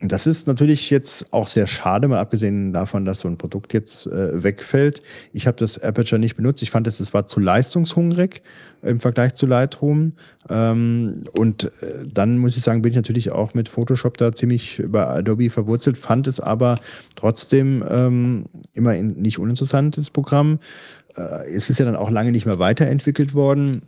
Das 0.00 0.26
ist 0.26 0.46
natürlich 0.46 0.90
jetzt 0.90 1.32
auch 1.32 1.48
sehr 1.48 1.66
schade, 1.66 2.06
mal 2.06 2.18
abgesehen 2.18 2.72
davon, 2.72 3.06
dass 3.06 3.20
so 3.20 3.28
ein 3.28 3.38
Produkt 3.38 3.72
jetzt 3.72 4.06
äh, 4.06 4.42
wegfällt. 4.42 5.00
Ich 5.32 5.46
habe 5.46 5.56
das 5.56 5.78
Aperture 5.78 6.18
nicht 6.18 6.36
benutzt. 6.36 6.62
Ich 6.62 6.70
fand, 6.70 6.86
es 6.86 7.00
es 7.00 7.14
war 7.14 7.26
zu 7.26 7.40
leistungshungrig 7.40 8.42
im 8.82 9.00
Vergleich 9.00 9.34
zu 9.34 9.46
Lightroom. 9.46 10.12
Ähm, 10.50 11.18
und 11.32 11.64
äh, 11.64 12.06
dann 12.12 12.36
muss 12.36 12.58
ich 12.58 12.62
sagen, 12.62 12.82
bin 12.82 12.92
ich 12.92 12.96
natürlich 12.96 13.32
auch 13.32 13.54
mit 13.54 13.70
Photoshop 13.70 14.18
da 14.18 14.34
ziemlich 14.34 14.82
bei 14.86 15.06
Adobe 15.06 15.48
verwurzelt, 15.48 15.96
fand 15.96 16.26
es 16.26 16.40
aber 16.40 16.78
trotzdem 17.14 17.82
ähm, 17.88 18.44
immer 18.74 18.90
ein 18.90 19.08
nicht 19.08 19.38
uninteressantes 19.38 20.10
Programm. 20.10 20.58
Äh, 21.16 21.48
es 21.50 21.70
ist 21.70 21.78
ja 21.78 21.86
dann 21.86 21.96
auch 21.96 22.10
lange 22.10 22.32
nicht 22.32 22.44
mehr 22.44 22.58
weiterentwickelt 22.58 23.32
worden, 23.32 23.80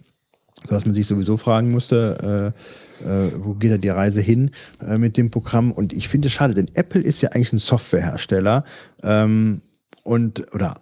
sodass 0.64 0.86
man 0.86 0.94
sich 0.94 1.06
sowieso 1.06 1.36
fragen 1.36 1.70
musste, 1.70 2.54
äh, 2.54 2.87
äh, 3.02 3.32
wo 3.38 3.54
geht 3.54 3.72
da 3.72 3.78
die 3.78 3.88
Reise 3.88 4.20
hin 4.20 4.50
äh, 4.86 4.98
mit 4.98 5.16
dem 5.16 5.30
Programm? 5.30 5.72
Und 5.72 5.92
ich 5.92 6.08
finde 6.08 6.28
es 6.28 6.34
schade, 6.34 6.54
denn 6.54 6.68
Apple 6.74 7.00
ist 7.00 7.20
ja 7.20 7.30
eigentlich 7.30 7.52
ein 7.52 7.58
Softwarehersteller 7.58 8.64
ähm, 9.02 9.62
und 10.04 10.54
oder 10.54 10.80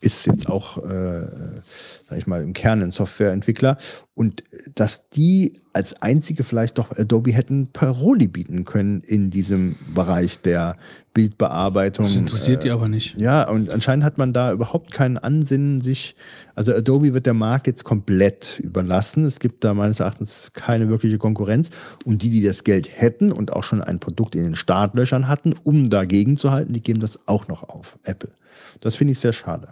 ist 0.00 0.26
jetzt 0.26 0.48
auch, 0.48 0.78
äh, 0.78 1.26
sag 2.08 2.18
ich 2.18 2.26
mal, 2.26 2.42
im 2.42 2.52
Kern 2.52 2.82
ein 2.82 2.90
Softwareentwickler. 2.90 3.78
Und 4.14 4.44
dass 4.74 5.08
die 5.10 5.60
als 5.72 6.00
einzige 6.00 6.44
vielleicht 6.44 6.78
doch 6.78 6.96
Adobe 6.96 7.32
hätten 7.32 7.68
Paroli 7.72 8.28
bieten 8.28 8.64
können 8.64 9.00
in 9.00 9.30
diesem 9.30 9.76
Bereich 9.94 10.40
der 10.40 10.76
Bildbearbeitung. 11.14 12.06
Das 12.06 12.14
interessiert 12.14 12.62
die 12.62 12.68
Äh, 12.68 12.72
aber 12.72 12.88
nicht. 12.88 13.16
Ja, 13.16 13.48
und 13.48 13.70
anscheinend 13.70 14.04
hat 14.04 14.18
man 14.18 14.32
da 14.32 14.52
überhaupt 14.52 14.92
keinen 14.92 15.18
Ansinnen, 15.18 15.82
sich, 15.82 16.14
also 16.54 16.72
Adobe 16.72 17.12
wird 17.12 17.26
der 17.26 17.34
Markt 17.34 17.66
jetzt 17.66 17.84
komplett 17.84 18.60
überlassen. 18.60 19.24
Es 19.24 19.40
gibt 19.40 19.64
da 19.64 19.74
meines 19.74 20.00
Erachtens 20.00 20.52
keine 20.54 20.88
wirkliche 20.88 21.18
Konkurrenz. 21.18 21.70
Und 22.04 22.22
die, 22.22 22.30
die 22.30 22.42
das 22.42 22.62
Geld 22.64 22.88
hätten 22.88 23.32
und 23.32 23.52
auch 23.52 23.64
schon 23.64 23.82
ein 23.82 23.98
Produkt 23.98 24.34
in 24.34 24.44
den 24.44 24.56
Startlöchern 24.56 25.26
hatten, 25.26 25.54
um 25.64 25.90
dagegen 25.90 26.36
zu 26.36 26.52
halten, 26.52 26.72
die 26.72 26.82
geben 26.82 27.00
das 27.00 27.20
auch 27.26 27.48
noch 27.48 27.64
auf, 27.64 27.98
Apple. 28.04 28.30
Das 28.80 28.96
finde 28.96 29.12
ich 29.12 29.18
sehr 29.18 29.32
schade. 29.32 29.68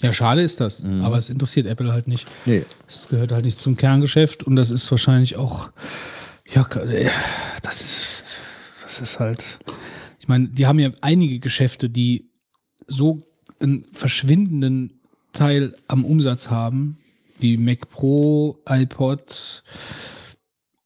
Ja, 0.00 0.12
schade 0.12 0.42
ist 0.42 0.60
das. 0.60 0.84
Aber 0.84 1.18
es 1.18 1.28
interessiert 1.28 1.66
Apple 1.66 1.92
halt 1.92 2.06
nicht. 2.08 2.26
Nee, 2.46 2.64
Das 2.86 3.08
gehört 3.08 3.32
halt 3.32 3.44
nicht 3.44 3.58
zum 3.58 3.76
Kerngeschäft 3.76 4.44
und 4.44 4.56
das 4.56 4.70
ist 4.70 4.90
wahrscheinlich 4.90 5.36
auch, 5.36 5.70
ja, 6.48 6.66
äh, 6.76 7.10
das 7.62 7.80
ist, 7.80 8.06
das 8.84 9.00
ist 9.00 9.18
halt, 9.20 9.58
ich 10.20 10.28
meine, 10.28 10.48
die 10.48 10.66
haben 10.66 10.78
ja 10.78 10.90
einige 11.00 11.38
Geschäfte, 11.40 11.90
die 11.90 12.30
so 12.86 13.22
einen 13.60 13.84
verschwindenden 13.92 15.00
Teil 15.32 15.74
am 15.88 16.04
Umsatz 16.04 16.48
haben, 16.48 16.98
wie 17.40 17.56
Mac 17.56 17.88
Pro, 17.90 18.58
iPod, 18.68 19.62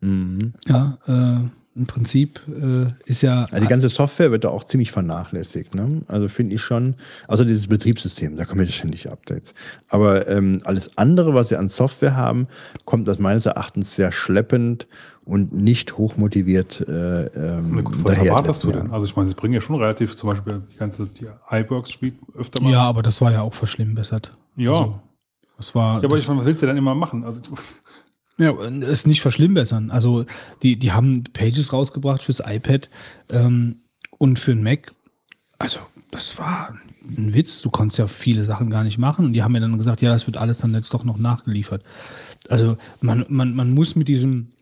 Mhm. 0.00 0.54
ja, 0.66 0.98
äh, 1.06 1.48
im 1.74 1.86
Prinzip 1.86 2.40
äh, 2.48 2.92
ist 3.06 3.22
ja, 3.22 3.44
Also 3.44 3.60
die 3.60 3.66
ganze 3.66 3.88
Software 3.88 4.30
wird 4.30 4.44
da 4.44 4.48
auch 4.48 4.64
ziemlich 4.64 4.92
vernachlässigt. 4.92 5.74
Ne? 5.74 6.02
Also 6.06 6.28
finde 6.28 6.54
ich 6.54 6.62
schon, 6.62 6.96
also 7.28 7.44
dieses 7.44 7.66
Betriebssystem, 7.66 8.36
da 8.36 8.44
kommen 8.44 8.64
ja 8.64 8.70
ständig 8.70 9.10
Updates. 9.10 9.54
Aber 9.88 10.28
ähm, 10.28 10.60
alles 10.64 10.96
andere, 10.98 11.34
was 11.34 11.48
sie 11.48 11.56
an 11.56 11.68
Software 11.68 12.14
haben, 12.14 12.46
kommt 12.84 13.08
aus 13.08 13.18
meines 13.18 13.46
Erachtens 13.46 13.94
sehr 13.94 14.12
schleppend 14.12 14.86
und 15.24 15.52
nicht 15.54 15.96
hochmotiviert 15.96 16.80
äh, 16.86 17.26
ähm, 17.26 17.72
Na 17.76 17.80
gut, 17.82 17.94
was 18.04 18.18
erwartest 18.18 18.64
du 18.64 18.72
denn? 18.72 18.90
Also 18.90 19.06
ich 19.06 19.16
meine, 19.16 19.28
sie 19.28 19.34
bringen 19.34 19.54
ja 19.54 19.60
schon 19.60 19.76
relativ, 19.76 20.16
zum 20.16 20.30
Beispiel 20.30 20.62
die 20.72 20.76
ganze 20.76 21.06
die 21.06 21.26
iWorks 21.50 21.90
spielt 21.90 22.16
öfter 22.36 22.60
mal. 22.60 22.72
ja, 22.72 22.82
aber 22.82 23.02
das 23.02 23.20
war 23.20 23.32
ja 23.32 23.42
auch 23.42 23.54
verschlimmbessert. 23.54 24.32
ja. 24.56 24.72
Also, 24.72 25.00
das 25.58 25.76
war, 25.76 25.98
ja, 25.98 26.04
aber 26.04 26.16
das, 26.16 26.22
ich 26.22 26.28
meine, 26.28 26.40
was 26.40 26.46
willst 26.46 26.62
du 26.62 26.66
denn 26.66 26.76
immer 26.76 26.94
machen? 26.94 27.22
Also 27.22 27.40
Ja, 28.38 28.52
es 28.52 29.06
nicht 29.06 29.20
verschlimmbessern. 29.20 29.90
Also 29.90 30.24
die, 30.62 30.78
die 30.78 30.92
haben 30.92 31.24
Pages 31.32 31.72
rausgebracht 31.72 32.22
fürs 32.22 32.40
iPad 32.40 32.88
ähm, 33.30 33.82
und 34.18 34.38
für 34.38 34.54
den 34.54 34.62
Mac. 34.62 34.92
Also 35.58 35.80
das 36.10 36.38
war 36.38 36.74
ein 37.18 37.34
Witz. 37.34 37.60
Du 37.62 37.70
konntest 37.70 37.98
ja 37.98 38.06
viele 38.06 38.44
Sachen 38.44 38.70
gar 38.70 38.84
nicht 38.84 38.98
machen. 38.98 39.26
Und 39.26 39.32
die 39.32 39.42
haben 39.42 39.52
mir 39.52 39.60
dann 39.60 39.76
gesagt, 39.76 40.02
ja, 40.02 40.10
das 40.10 40.26
wird 40.26 40.36
alles 40.36 40.58
dann 40.58 40.74
jetzt 40.74 40.92
doch 40.94 41.04
noch 41.04 41.18
nachgeliefert. 41.18 41.82
Also 42.48 42.76
man, 43.00 43.24
man, 43.28 43.54
man 43.54 43.70
muss 43.72 43.96
mit 43.96 44.08
diesem 44.08 44.52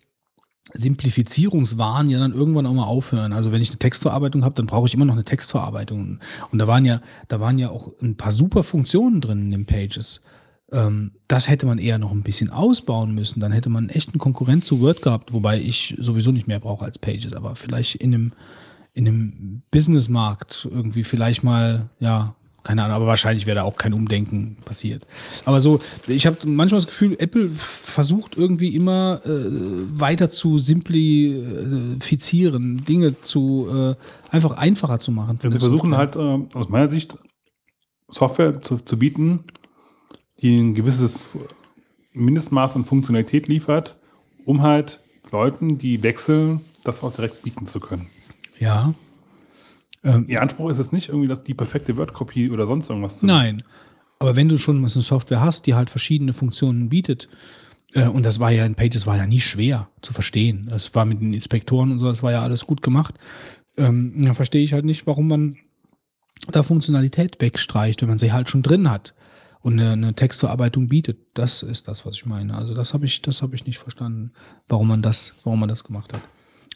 Simplifizierungswahn 0.75 2.11
ja 2.11 2.19
dann 2.19 2.33
irgendwann 2.33 2.67
auch 2.67 2.73
mal 2.73 2.85
aufhören. 2.85 3.33
Also 3.33 3.53
wenn 3.53 3.63
ich 3.63 3.71
eine 3.71 3.79
Textverarbeitung 3.79 4.45
habe, 4.45 4.55
dann 4.55 4.67
brauche 4.67 4.87
ich 4.87 4.95
immer 4.95 5.05
noch 5.05 5.15
eine 5.15 5.25
Textverarbeitung. 5.25 6.21
Und 6.53 6.59
da 6.59 6.67
waren 6.67 6.85
ja, 6.85 7.01
da 7.29 7.41
waren 7.41 7.59
ja 7.59 7.71
auch 7.71 7.93
ein 8.03 8.17
paar 8.17 8.33
super 8.33 8.63
Funktionen 8.63 9.21
drin 9.21 9.41
in 9.41 9.51
den 9.51 9.67
Pages. 9.67 10.23
Ähm, 10.73 11.13
das 11.29 11.49
hätte 11.49 11.67
man 11.67 11.79
eher 11.79 11.99
noch 11.99 12.13
ein 12.13 12.23
bisschen 12.23 12.51
ausbauen 12.51 13.15
müssen. 13.15 13.41
Dann 13.41 13.53
hätte 13.53 13.71
man 13.71 13.89
echt 13.89 14.11
einen 14.11 14.19
Konkurrent 14.19 14.65
zu 14.65 14.81
Word 14.81 15.01
gehabt, 15.03 15.33
wobei 15.33 15.61
ich 15.61 15.97
sowieso 15.99 16.33
nicht 16.33 16.47
mehr 16.47 16.61
brauche 16.61 16.85
als 16.85 16.99
Pages, 16.99 17.35
aber 17.35 17.57
vielleicht 17.57 17.95
in 17.97 18.15
einem, 18.15 18.33
in 18.93 19.09
einem 19.09 19.63
Businessmarkt 19.71 20.69
irgendwie 20.71 21.05
vielleicht 21.05 21.43
mal, 21.43 21.89
ja, 21.99 22.35
keine 22.63 22.85
Ahnung, 22.85 22.97
aber 22.97 23.07
wahrscheinlich 23.07 23.47
wäre 23.47 23.57
da 23.57 23.63
auch 23.63 23.77
kein 23.77 23.95
Umdenken 23.95 24.59
passiert. 24.65 25.07
Aber 25.47 25.63
so, 25.63 25.81
ich 26.07 26.27
habe 26.27 26.37
manchmal 26.45 26.81
das 26.81 26.89
Gefühl, 26.89 27.17
Apple 27.19 27.49
versucht 27.51 28.37
irgendwie 28.37 28.77
immer 28.77 29.23
äh, 29.25 29.31
weiter 29.99 30.29
zu 30.29 30.59
simplifizieren, 30.59 32.85
Dinge 32.85 33.17
zu 33.19 33.67
äh, 33.73 33.95
einfach 34.31 34.59
einfacher 34.59 34.99
zu 34.99 35.11
machen. 35.11 35.39
Ja, 35.43 35.49
sie 35.49 35.59
versuchen 35.59 35.97
halt 35.97 36.17
äh, 36.17 36.39
aus 36.53 36.69
meiner 36.69 36.91
Sicht 36.91 37.17
Software 38.09 38.61
zu, 38.61 38.77
zu 38.79 38.99
bieten, 38.99 39.45
die 40.43 40.59
ein 40.59 40.75
gewisses 40.75 41.37
Mindestmaß 42.13 42.77
an 42.77 42.85
Funktionalität 42.85 43.49
liefert, 43.49 43.97
um 44.45 44.63
halt 44.63 45.01
Leuten, 45.31 45.79
die 45.79 46.03
wechseln, 46.03 46.61
das 46.85 47.03
auch 47.03 47.15
direkt 47.15 47.43
bieten 47.43 47.67
zu 47.67 47.79
können. 47.81 48.07
Ja. 48.59 48.95
Ähm, 50.03 50.25
Ihr 50.29 50.41
Anspruch 50.43 50.71
ist 50.71 50.79
es 50.79 50.93
nicht 50.93 51.09
irgendwie, 51.09 51.29
dass 51.29 51.45
die 51.45 51.55
perfekte 51.55 51.97
Word-Kopie 51.97 52.51
oder 52.51 52.67
sonst 52.67 52.89
irgendwas 52.89 53.19
zu 53.19 53.27
Nein. 53.27 53.63
Aber 54.19 54.37
wenn 54.37 54.49
du 54.49 54.59
schon 54.59 54.81
mal 54.81 54.89
so 54.89 54.99
eine 54.99 55.05
Software 55.05 55.41
hast, 55.41 55.67
die 55.67 55.75
halt 55.75 55.91
verschiedene 55.91 56.33
Funktionen 56.33 56.89
bietet, 56.89 57.29
äh, 57.93 58.07
und 58.07 58.25
das 58.25 58.41
war 58.41 58.51
ja 58.51 58.65
in 58.65 58.75
Pages 58.75 59.07
war 59.07 59.17
ja 59.17 59.27
nie 59.27 59.41
schwer 59.41 59.89
zu 60.03 60.13
verstehen. 60.13 60.67
Das 60.71 60.95
war 60.95 61.05
mit 61.05 61.21
den 61.21 61.33
Inspektoren 61.33 61.93
und 61.93 61.99
so, 61.99 62.07
das 62.07 62.23
war 62.23 62.33
ja 62.33 62.43
alles 62.43 62.67
gut 62.67 62.83
gemacht. 62.83 63.15
Ähm, 63.77 64.15
dann 64.17 64.35
verstehe 64.35 64.63
ich 64.63 64.73
halt 64.73 64.85
nicht, 64.85 65.07
warum 65.07 65.29
man 65.29 65.57
da 66.51 66.63
Funktionalität 66.63 67.41
wegstreicht, 67.41 68.03
wenn 68.03 68.09
man 68.09 68.19
sie 68.19 68.33
halt 68.33 68.49
schon 68.49 68.63
drin 68.63 68.91
hat 68.91 69.15
und 69.63 69.75
eine, 69.81 69.93
eine 69.93 70.15
Textverarbeitung 70.15 70.89
bietet. 70.89 71.19
Das 71.35 71.63
ist 71.63 71.89
das, 71.89 72.07
was 72.07 72.15
ich 72.15 72.27
meine. 72.27 72.55
Also 72.55 72.75
das 72.75 72.95
habe 72.95 73.07
ich, 73.07 73.23
das 73.23 73.43
habe 73.43 73.55
ich 73.55 73.67
nicht 73.67 73.79
verstanden, 73.79 74.33
warum 74.69 74.89
man 74.89 75.03
das, 75.03 75.35
warum 75.45 75.61
man 75.61 75.69
das 75.69 75.85
gemacht 75.85 76.13
hat. 76.13 76.21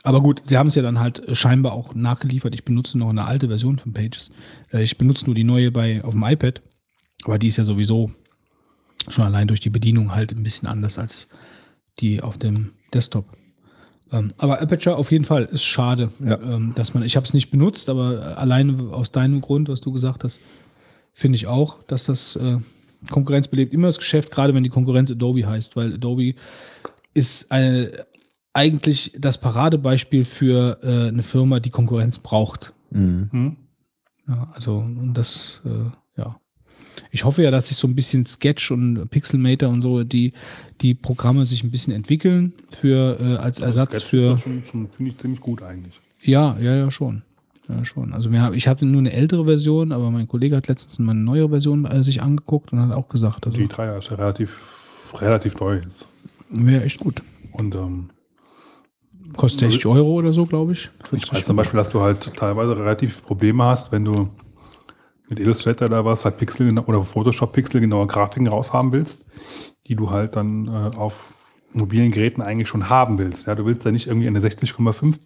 Aber 0.03 0.21
gut, 0.21 0.43
sie 0.45 0.59
haben 0.59 0.67
es 0.67 0.75
ja 0.75 0.83
dann 0.83 1.01
halt 1.01 1.23
scheinbar 1.33 1.73
auch 1.73 1.95
nachgeliefert. 1.95 2.55
Ich 2.55 2.65
benutze 2.65 2.99
noch 2.99 3.09
eine 3.09 3.25
alte 3.25 3.49
Version 3.49 3.79
von 3.79 3.95
Pages. 3.95 4.31
Äh, 4.71 4.83
Ich 4.83 4.99
benutze 4.99 5.25
nur 5.25 5.35
die 5.35 5.45
neue 5.45 5.71
bei 5.71 6.05
auf 6.05 6.13
dem 6.13 6.23
iPad, 6.25 6.61
aber 7.25 7.39
die 7.39 7.47
ist 7.49 7.57
ja 7.57 7.65
sowieso 7.65 8.11
schon 9.09 9.25
allein 9.25 9.49
durch 9.49 9.61
die 9.61 9.71
Bedienung 9.71 10.15
halt 10.15 10.33
ein 10.33 10.43
bisschen 10.43 10.69
anders 10.69 10.99
als 10.99 11.29
die 12.01 12.23
auf 12.23 12.37
dem 12.37 12.73
Desktop. 12.93 13.27
Ähm, 14.13 14.29
aber 14.37 14.61
Aperture 14.61 14.97
auf 14.97 15.11
jeden 15.11 15.25
Fall 15.25 15.45
ist 15.47 15.65
schade, 15.65 16.11
Ja. 16.23 16.39
ähm, 16.39 16.73
dass 16.75 16.93
man. 16.93 17.03
Ich 17.03 17.17
habe 17.17 17.25
es 17.25 17.33
nicht 17.33 17.51
benutzt, 17.51 17.89
aber 17.89 18.37
alleine 18.37 18.91
aus 18.93 19.11
deinem 19.11 19.41
Grund, 19.41 19.69
was 19.71 19.81
du 19.81 19.91
gesagt 19.93 20.23
hast, 20.25 20.39
finde 21.15 21.37
ich 21.37 21.47
auch, 21.47 21.83
dass 21.85 22.05
das 22.05 22.37
äh, 22.37 22.59
Konkurrenz 23.11 23.49
belebt 23.49 23.73
immer 23.73 23.89
das 23.89 23.99
Geschäft, 23.99 24.31
gerade 24.31 24.55
wenn 24.55 24.63
die 24.63 24.71
Konkurrenz 24.71 25.11
Adobe 25.11 25.47
heißt, 25.47 25.77
weil 25.77 25.95
Adobe 25.95 26.35
ist 27.15 27.51
eine, 27.51 27.91
eigentlich 28.53 29.13
das 29.19 29.39
Paradebeispiel 29.39 30.25
für 30.25 30.79
äh, 30.83 31.09
eine 31.09 31.23
Firma, 31.23 31.61
die 31.61 31.71
Konkurrenz 31.71 32.19
braucht. 32.19 32.73
Mhm. 32.91 33.29
Hm? 33.31 33.57
Ja, 34.29 34.51
also 34.55 34.79
und 34.79 35.15
das, 35.15 35.61
äh, 35.65 35.91
ja. 36.21 36.41
Ich 37.11 37.25
hoffe 37.25 37.43
ja, 37.43 37.51
dass 37.51 37.69
sich 37.69 37.77
so 37.77 37.89
ein 37.89 37.95
bisschen 37.95 38.25
Sketch 38.25 38.71
und 38.71 39.09
Pixelmator 39.11 39.69
und 39.69 39.83
so, 39.83 40.05
die, 40.05 40.33
die 40.81 40.95
Programme 40.95 41.45
sich 41.45 41.65
ein 41.65 41.71
bisschen 41.71 41.93
entwickeln 41.93 42.53
für 42.71 43.19
äh, 43.21 43.37
als 43.37 43.61
Ersatz 43.61 43.97
Sketch 43.97 44.07
für. 44.07 44.27
doch 44.31 44.39
schon, 44.39 44.65
schon 44.65 44.89
finde 44.91 45.11
ich 45.11 45.19
ziemlich 45.19 45.41
gut 45.41 45.63
eigentlich. 45.63 46.01
Ja, 46.23 46.57
ja, 46.61 46.77
ja, 46.77 46.91
schon. 46.91 47.23
Ja, 47.69 47.85
schon. 47.85 48.13
Also 48.13 48.31
wir 48.31 48.53
ich 48.53 48.69
hatte 48.69 48.85
nur 48.85 49.01
eine 49.01 49.13
ältere 49.13 49.45
Version, 49.45 49.93
aber 49.93 50.11
mein 50.11 50.29
Kollege 50.29 50.57
hat 50.57 50.69
letztens 50.69 50.99
mal 50.99 51.13
eine 51.13 51.23
neuere 51.23 51.49
Version 51.49 51.87
äh, 51.87 52.05
sich 52.05 52.23
angeguckt 52.23 52.73
und 52.73 52.81
hat 52.81 52.93
auch 52.93 53.09
gesagt, 53.09 53.47
also 53.47 53.57
Die 53.57 53.69
3 53.69 53.97
ist 53.97 54.11
ja 54.11 54.17
relativ, 54.17 54.59
relativ 55.15 55.55
teuer 55.55 55.81
jetzt. 55.83 56.09
wäre 56.51 56.85
echt 56.85 57.01
gut. 57.01 57.23
Und 57.53 57.75
ähm, 57.75 58.11
Kostet 59.37 59.61
60 59.73 59.87
Euro 59.87 60.13
oder 60.13 60.33
so, 60.33 60.47
glaube 60.47 60.73
ich. 60.73 60.91
ich 61.13 61.33
weiß 61.33 61.47
zum 61.47 61.57
Beispiel, 61.57 61.79
dass 61.79 61.91
du 61.91 62.01
halt 62.01 62.35
teilweise 62.37 62.77
relativ 62.77 63.23
Probleme 63.25 63.65
hast, 63.65 63.91
wenn 63.91 64.05
du 64.05 64.29
mit 65.29 65.41
Illustrator 65.41 65.89
da 65.89 66.05
was 66.05 66.25
halt 66.25 66.37
Pixel 66.37 66.79
oder 66.79 67.03
Photoshop 67.03 67.53
Pixel 67.53 67.81
genaue 67.81 68.07
Grafiken 68.07 68.47
raushaben 68.47 68.93
willst, 68.93 69.25
die 69.87 69.97
du 69.97 70.11
halt 70.11 70.37
dann 70.37 70.69
äh, 70.69 70.97
auf 70.97 71.35
mobilen 71.73 72.13
Geräten 72.13 72.43
eigentlich 72.43 72.69
schon 72.69 72.89
haben 72.89 73.19
willst. 73.19 73.47
Ja, 73.47 73.55
du 73.55 73.65
willst 73.65 73.85
ja 73.85 73.91
nicht 73.91 74.07
irgendwie 74.07 74.29
eine 74.29 74.41
60,5 74.41 75.17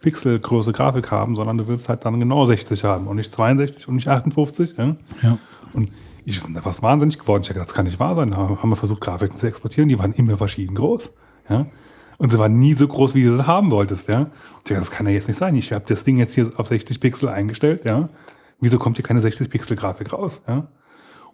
Pixel 0.00 0.38
große 0.38 0.72
Grafik 0.72 1.10
haben, 1.10 1.36
sondern 1.36 1.58
du 1.58 1.68
willst 1.68 1.88
halt 1.88 2.04
dann 2.04 2.18
genau 2.20 2.46
60 2.46 2.84
haben 2.84 3.06
und 3.06 3.16
nicht 3.16 3.32
62 3.32 3.88
und 3.88 3.96
nicht 3.96 4.08
58. 4.08 4.76
Ja? 4.76 4.96
Ja. 5.22 5.38
Und 5.72 5.90
ich 6.24 6.42
bin 6.42 6.54
da 6.54 6.60
fast 6.60 6.82
wahnsinnig 6.82 7.18
geworden. 7.18 7.42
Ich 7.42 7.48
dachte, 7.48 7.60
das 7.60 7.74
kann 7.74 7.86
nicht 7.86 7.98
wahr 7.98 8.14
sein. 8.14 8.30
Da 8.30 8.36
haben 8.36 8.68
wir 8.68 8.76
versucht, 8.76 9.00
Grafiken 9.00 9.36
zu 9.36 9.46
exportieren. 9.46 9.88
Die 9.88 9.98
waren 9.98 10.12
immer 10.12 10.36
verschieden 10.36 10.74
groß. 10.74 11.12
Ja? 11.48 11.66
Und 12.18 12.30
sie 12.30 12.38
war 12.38 12.48
nie 12.48 12.74
so 12.74 12.86
groß, 12.86 13.14
wie 13.14 13.24
du 13.24 13.36
sie 13.36 13.46
haben 13.46 13.70
wolltest, 13.70 14.08
ja. 14.08 14.22
Und 14.22 14.28
ich 14.58 14.64
dachte, 14.64 14.80
das 14.80 14.90
kann 14.90 15.06
ja 15.06 15.12
jetzt 15.12 15.28
nicht 15.28 15.36
sein. 15.36 15.54
Ich 15.54 15.72
habe 15.72 15.84
das 15.86 16.02
Ding 16.02 16.18
jetzt 16.18 16.34
hier 16.34 16.50
auf 16.56 16.66
60 16.66 16.98
Pixel 17.00 17.28
eingestellt, 17.28 17.84
ja. 17.84 18.08
Wieso 18.60 18.78
kommt 18.78 18.96
hier 18.96 19.04
keine 19.04 19.20
60 19.20 19.48
Pixel 19.48 19.76
Grafik 19.76 20.12
raus, 20.12 20.42
ja? 20.48 20.66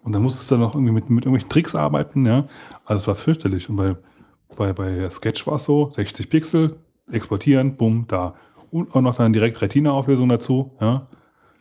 Und 0.02 0.12
dann 0.12 0.22
musstest 0.22 0.50
du 0.50 0.58
noch 0.58 0.74
irgendwie 0.74 0.92
mit, 0.92 1.08
mit 1.08 1.24
irgendwelchen 1.24 1.48
Tricks 1.48 1.74
arbeiten, 1.74 2.26
ja. 2.26 2.46
Also 2.84 3.00
es 3.00 3.06
war 3.08 3.14
fürchterlich. 3.14 3.70
Und 3.70 3.76
bei, 3.76 3.96
bei, 4.54 4.72
bei 4.74 5.10
Sketch 5.10 5.46
war 5.46 5.56
es 5.56 5.64
so, 5.64 5.90
60 5.90 6.28
Pixel, 6.28 6.76
exportieren, 7.10 7.76
bumm, 7.76 8.04
da. 8.06 8.34
Und 8.74 8.92
auch 8.92 9.02
noch 9.02 9.14
dann 9.14 9.32
direkt 9.32 9.62
Retina-Auflösung 9.62 10.28
dazu, 10.28 10.72
ja. 10.80 11.06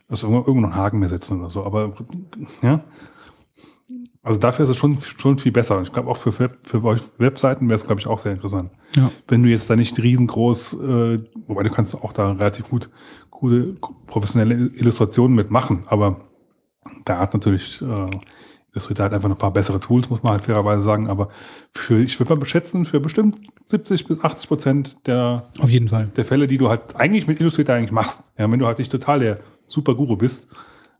Das 0.08 0.24
irgendwo, 0.24 0.40
irgendwo 0.40 0.62
noch 0.62 0.72
einen 0.72 0.82
Haken 0.82 0.98
mehr 0.98 1.08
setzen 1.08 1.38
oder 1.38 1.48
so. 1.48 1.64
Aber, 1.64 1.94
ja. 2.60 2.82
Also 4.24 4.40
dafür 4.40 4.64
ist 4.64 4.72
es 4.72 4.76
schon, 4.76 4.98
schon 4.98 5.38
viel 5.38 5.52
besser. 5.52 5.80
Ich 5.82 5.92
glaube 5.92 6.10
auch 6.10 6.16
für, 6.16 6.32
für 6.32 6.82
euch 6.82 7.02
Webseiten 7.18 7.68
wäre 7.68 7.76
es, 7.76 7.86
glaube 7.86 8.00
ich, 8.00 8.08
auch 8.08 8.18
sehr 8.18 8.32
interessant. 8.32 8.72
Ja. 8.96 9.12
Wenn 9.28 9.44
du 9.44 9.48
jetzt 9.48 9.70
da 9.70 9.76
nicht 9.76 9.96
riesengroß, 9.96 10.72
äh, 10.72 11.20
wobei 11.46 11.62
du 11.62 11.70
kannst 11.70 11.94
auch 11.94 12.12
da 12.12 12.32
relativ 12.32 12.68
gut, 12.68 12.90
gute 13.30 13.76
professionelle 14.08 14.54
Illustrationen 14.74 15.36
mitmachen, 15.36 15.84
aber 15.86 16.16
da 17.04 17.20
hat 17.20 17.32
natürlich 17.32 17.80
äh, 17.80 18.10
Illustrator 18.74 19.04
halt 19.04 19.14
einfach 19.14 19.28
noch 19.28 19.36
ein 19.36 19.38
paar 19.38 19.52
bessere 19.52 19.80
Tools, 19.80 20.10
muss 20.10 20.22
man 20.22 20.32
halt 20.32 20.42
fairerweise 20.42 20.82
sagen. 20.82 21.08
Aber 21.08 21.28
für, 21.72 22.02
ich 22.02 22.18
würde 22.18 22.34
mal 22.34 22.44
schätzen, 22.44 22.84
für 22.84 23.00
bestimmt 23.00 23.38
70 23.66 24.06
bis 24.06 24.22
80 24.22 24.48
Prozent 24.48 24.96
der, 25.06 25.48
Auf 25.60 25.70
jeden 25.70 25.88
Fall. 25.88 26.10
der 26.16 26.24
Fälle, 26.24 26.46
die 26.46 26.58
du 26.58 26.68
halt 26.68 26.96
eigentlich 26.96 27.26
mit 27.26 27.40
Illustrator 27.40 27.76
eigentlich 27.76 27.92
machst, 27.92 28.32
ja, 28.36 28.50
wenn 28.50 28.58
du 28.58 28.66
halt 28.66 28.78
nicht 28.78 28.90
total 28.90 29.20
der 29.20 29.40
super 29.66 29.94
Guru 29.94 30.16
bist, 30.16 30.46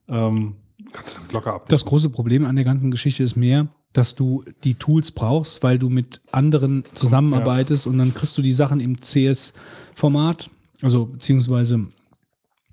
ähm, 0.08 0.54
kannst 0.92 1.12
du 1.12 1.18
damit 1.18 1.32
locker 1.32 1.54
ab. 1.54 1.68
Das 1.68 1.84
große 1.84 2.10
Problem 2.10 2.44
an 2.44 2.56
der 2.56 2.64
ganzen 2.64 2.90
Geschichte 2.90 3.22
ist 3.22 3.36
mehr, 3.36 3.66
dass 3.92 4.14
du 4.14 4.44
die 4.62 4.74
Tools 4.74 5.10
brauchst, 5.10 5.62
weil 5.62 5.78
du 5.78 5.88
mit 5.88 6.20
anderen 6.32 6.84
zusammenarbeitest 6.94 7.86
und 7.86 7.98
dann 7.98 8.14
kriegst 8.14 8.36
du 8.38 8.42
die 8.42 8.52
Sachen 8.52 8.80
im 8.80 8.96
CS-Format, 9.00 10.50
also 10.82 11.06
beziehungsweise 11.06 11.86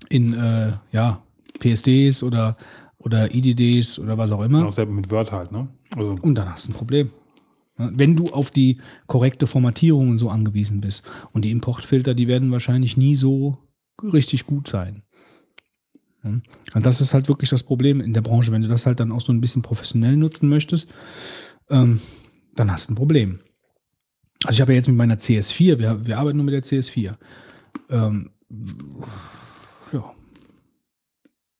in 0.08 0.32
äh, 0.34 0.72
ja, 0.92 1.22
PSDs 1.58 2.22
oder, 2.22 2.56
oder 3.02 3.34
IDDs 3.34 3.98
oder 3.98 4.18
was 4.18 4.30
auch 4.32 4.42
immer. 4.42 4.66
auch 4.66 4.72
selber 4.72 4.92
mit 4.92 5.10
Word 5.10 5.32
halt, 5.32 5.52
ne? 5.52 5.68
Also, 5.96 6.16
Und 6.20 6.34
dann 6.34 6.50
hast 6.50 6.66
du 6.66 6.70
ein 6.70 6.74
Problem. 6.74 7.10
Wenn 7.76 8.16
du 8.16 8.30
auf 8.30 8.50
die 8.50 8.78
korrekte 9.06 9.46
Formatierung 9.46 10.10
und 10.10 10.18
so 10.18 10.28
angewiesen 10.28 10.80
bist. 10.80 11.04
Und 11.32 11.44
die 11.44 11.50
Importfilter, 11.50 12.14
die 12.14 12.28
werden 12.28 12.52
wahrscheinlich 12.52 12.96
nie 12.96 13.16
so 13.16 13.58
richtig 14.02 14.46
gut 14.46 14.68
sein. 14.68 15.02
Und 16.22 16.86
das 16.86 17.00
ist 17.00 17.14
halt 17.14 17.28
wirklich 17.28 17.50
das 17.50 17.64
Problem 17.64 18.00
in 18.00 18.12
der 18.12 18.20
Branche. 18.20 18.52
Wenn 18.52 18.62
du 18.62 18.68
das 18.68 18.86
halt 18.86 19.00
dann 19.00 19.10
auch 19.10 19.20
so 19.20 19.32
ein 19.32 19.40
bisschen 19.40 19.62
professionell 19.62 20.16
nutzen 20.16 20.48
möchtest, 20.48 20.92
ähm, 21.68 22.00
dann 22.54 22.70
hast 22.70 22.88
du 22.88 22.92
ein 22.92 22.96
Problem. 22.96 23.40
Also 24.44 24.56
ich 24.56 24.60
habe 24.60 24.72
ja 24.72 24.76
jetzt 24.76 24.88
mit 24.88 24.96
meiner 24.96 25.16
CS4, 25.16 25.78
wir, 25.78 26.06
wir 26.06 26.18
arbeiten 26.18 26.36
nur 26.36 26.44
mit 26.44 26.54
der 26.54 26.62
CS4. 26.62 27.14
Ähm. 27.90 28.30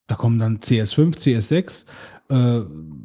Da 0.06 0.14
kommen 0.16 0.38
dann 0.38 0.58
CS5, 0.58 1.16
CS6. 1.16 1.86
Äh, 2.28 2.64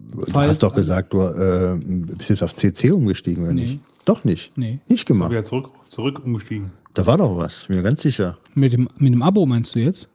Du 0.09 0.33
hast 0.33 0.63
doch 0.63 0.73
gesagt, 0.73 1.13
du 1.13 1.21
äh, 1.21 1.77
bist 2.15 2.29
jetzt 2.29 2.41
auf 2.43 2.55
CC 2.55 2.91
umgestiegen, 2.91 3.43
oder 3.43 3.53
Nee. 3.53 3.61
nicht? 3.61 3.79
Doch 4.05 4.23
nicht. 4.23 4.57
Nee. 4.57 4.79
Nicht 4.87 5.05
gemacht. 5.05 5.29
wieder 5.31 5.43
zurück, 5.43 5.69
zurück 5.89 6.21
umgestiegen. 6.25 6.71
Da 6.93 7.05
war 7.05 7.17
doch 7.17 7.37
was, 7.37 7.65
bin 7.67 7.77
mir 7.77 7.83
ganz 7.83 8.01
sicher. 8.01 8.37
Mit 8.55 8.71
dem, 8.73 8.87
mit 8.97 9.13
dem 9.13 9.21
Abo 9.21 9.45
meinst 9.45 9.75
du 9.75 9.79
jetzt? 9.79 10.09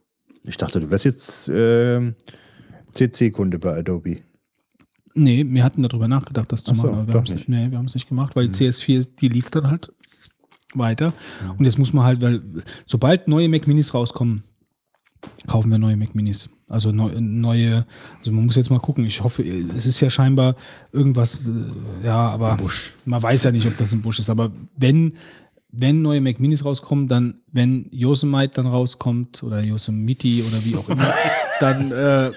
Ich 0.44 0.56
dachte, 0.56 0.80
du 0.80 0.90
wärst 0.90 1.04
jetzt 1.04 1.50
ähm, 1.54 2.14
CC-Kunde 2.94 3.58
bei 3.58 3.76
Adobe. 3.78 4.16
Nee, 5.14 5.44
wir 5.46 5.62
hatten 5.62 5.82
darüber 5.82 6.08
nachgedacht, 6.08 6.50
das 6.50 6.64
zu 6.64 6.74
so, 6.74 6.86
machen, 6.86 6.94
aber 7.00 7.06
wir 7.08 7.14
haben 7.14 7.24
es 7.24 7.30
nicht. 7.30 7.48
nicht. 7.48 7.48
Mhm. 7.48 7.64
Nee, 7.66 7.70
wir 7.70 7.78
haben 7.78 7.84
es 7.86 7.94
nicht 7.94 8.08
gemacht, 8.08 8.34
weil 8.34 8.48
die 8.48 8.54
CS4, 8.54 9.08
die 9.20 9.28
lief 9.28 9.50
dann 9.50 9.70
halt 9.70 9.92
weiter. 10.74 11.12
Und 11.58 11.64
jetzt 11.66 11.78
muss 11.78 11.92
man 11.92 12.04
halt, 12.04 12.22
weil 12.22 12.42
sobald 12.86 13.28
neue 13.28 13.48
Mac 13.48 13.66
Minis 13.68 13.92
rauskommen, 13.94 14.42
kaufen 15.46 15.70
wir 15.70 15.78
neue 15.78 15.96
Mac 15.96 16.14
Minis. 16.14 16.48
Also 16.72 16.90
neu, 16.90 17.10
neue, 17.20 17.84
also 18.18 18.32
man 18.32 18.46
muss 18.46 18.56
jetzt 18.56 18.70
mal 18.70 18.80
gucken. 18.80 19.04
Ich 19.04 19.22
hoffe, 19.22 19.44
es 19.76 19.84
ist 19.84 20.00
ja 20.00 20.08
scheinbar 20.08 20.56
irgendwas, 20.90 21.48
äh, 21.48 22.06
ja, 22.06 22.30
aber 22.30 22.56
man 23.04 23.22
weiß 23.22 23.42
ja 23.42 23.50
nicht, 23.50 23.66
ob 23.66 23.76
das 23.76 23.92
ein 23.92 24.00
Busch 24.00 24.18
ist. 24.18 24.30
Aber 24.30 24.50
wenn, 24.76 25.12
wenn 25.70 26.00
neue 26.00 26.22
Mac 26.22 26.40
Minis 26.40 26.64
rauskommen, 26.64 27.08
dann, 27.08 27.42
wenn 27.52 27.88
Yosemite 27.90 28.54
dann 28.54 28.66
rauskommt 28.66 29.42
oder 29.42 29.62
Yosemite 29.62 30.44
oder 30.46 30.64
wie 30.64 30.76
auch 30.76 30.88
immer, 30.88 31.12
dann 31.60 31.92
äh, 31.92 32.30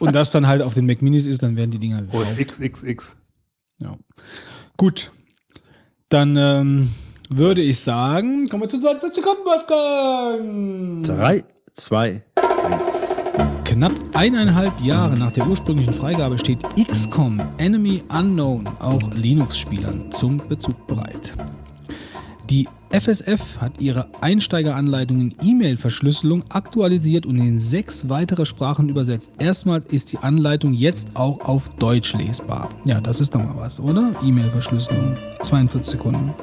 und 0.00 0.12
das 0.12 0.32
dann 0.32 0.48
halt 0.48 0.60
auf 0.60 0.74
den 0.74 0.86
Mac 0.86 1.00
Minis 1.00 1.28
ist, 1.28 1.42
dann 1.42 1.54
werden 1.54 1.70
die 1.70 1.78
Dinger 1.78 2.02
gekauft. 2.02 2.36
XXX. 2.36 3.14
Ja. 3.80 3.96
Gut. 4.76 5.12
Dann 6.08 6.36
ähm, 6.36 6.90
würde 7.28 7.62
ich 7.62 7.78
sagen, 7.78 8.48
kommen 8.48 8.64
wir 8.64 8.68
zu 8.68 8.80
Zeit, 8.80 9.00
was 9.00 9.12
kommt, 9.14 9.44
Wolfgang? 9.44 11.04
3, 11.04 11.44
2, 11.74 12.24
1. 12.64 12.99
Knapp 13.80 13.94
eineinhalb 14.12 14.78
Jahre 14.82 15.16
nach 15.16 15.32
der 15.32 15.48
ursprünglichen 15.48 15.94
Freigabe 15.94 16.38
steht 16.38 16.58
XCOM 16.76 17.40
Enemy 17.56 18.02
Unknown 18.10 18.66
auch 18.78 19.00
Linux-Spielern 19.14 20.12
zum 20.12 20.36
Bezug 20.36 20.86
bereit. 20.86 21.32
Die 22.50 22.68
FSF 22.90 23.56
hat 23.58 23.80
ihre 23.80 24.06
Einsteigeranleitung 24.20 25.20
in 25.20 25.34
E-Mail-Verschlüsselung 25.42 26.44
aktualisiert 26.50 27.24
und 27.24 27.38
in 27.38 27.58
sechs 27.58 28.10
weitere 28.10 28.44
Sprachen 28.44 28.90
übersetzt. 28.90 29.32
Erstmal 29.38 29.82
ist 29.90 30.12
die 30.12 30.18
Anleitung 30.18 30.74
jetzt 30.74 31.12
auch 31.14 31.40
auf 31.40 31.70
Deutsch 31.78 32.12
lesbar. 32.12 32.68
Ja, 32.84 33.00
das 33.00 33.22
ist 33.22 33.34
doch 33.34 33.42
mal 33.42 33.56
was, 33.56 33.80
oder? 33.80 34.12
E-Mail-Verschlüsselung. 34.22 35.16
42 35.40 35.92
Sekunden. 35.92 36.34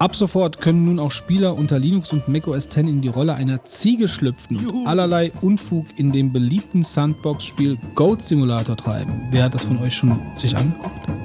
Ab 0.00 0.16
sofort 0.16 0.62
können 0.62 0.86
nun 0.86 0.98
auch 0.98 1.12
Spieler 1.12 1.54
unter 1.58 1.78
Linux 1.78 2.14
und 2.14 2.26
macOS 2.26 2.64
X 2.64 2.76
in 2.78 3.02
die 3.02 3.08
Rolle 3.08 3.34
einer 3.34 3.66
Ziege 3.66 4.08
schlüpfen 4.08 4.56
und 4.56 4.86
allerlei 4.86 5.30
Unfug 5.42 5.84
in 5.96 6.10
dem 6.10 6.32
beliebten 6.32 6.82
Sandbox-Spiel 6.82 7.76
Goat 7.94 8.22
Simulator 8.22 8.78
treiben. 8.78 9.28
Wer 9.30 9.44
hat 9.44 9.54
das 9.54 9.64
von 9.64 9.78
euch 9.82 9.94
schon 9.94 10.18
sich 10.38 10.56
angeguckt? 10.56 11.19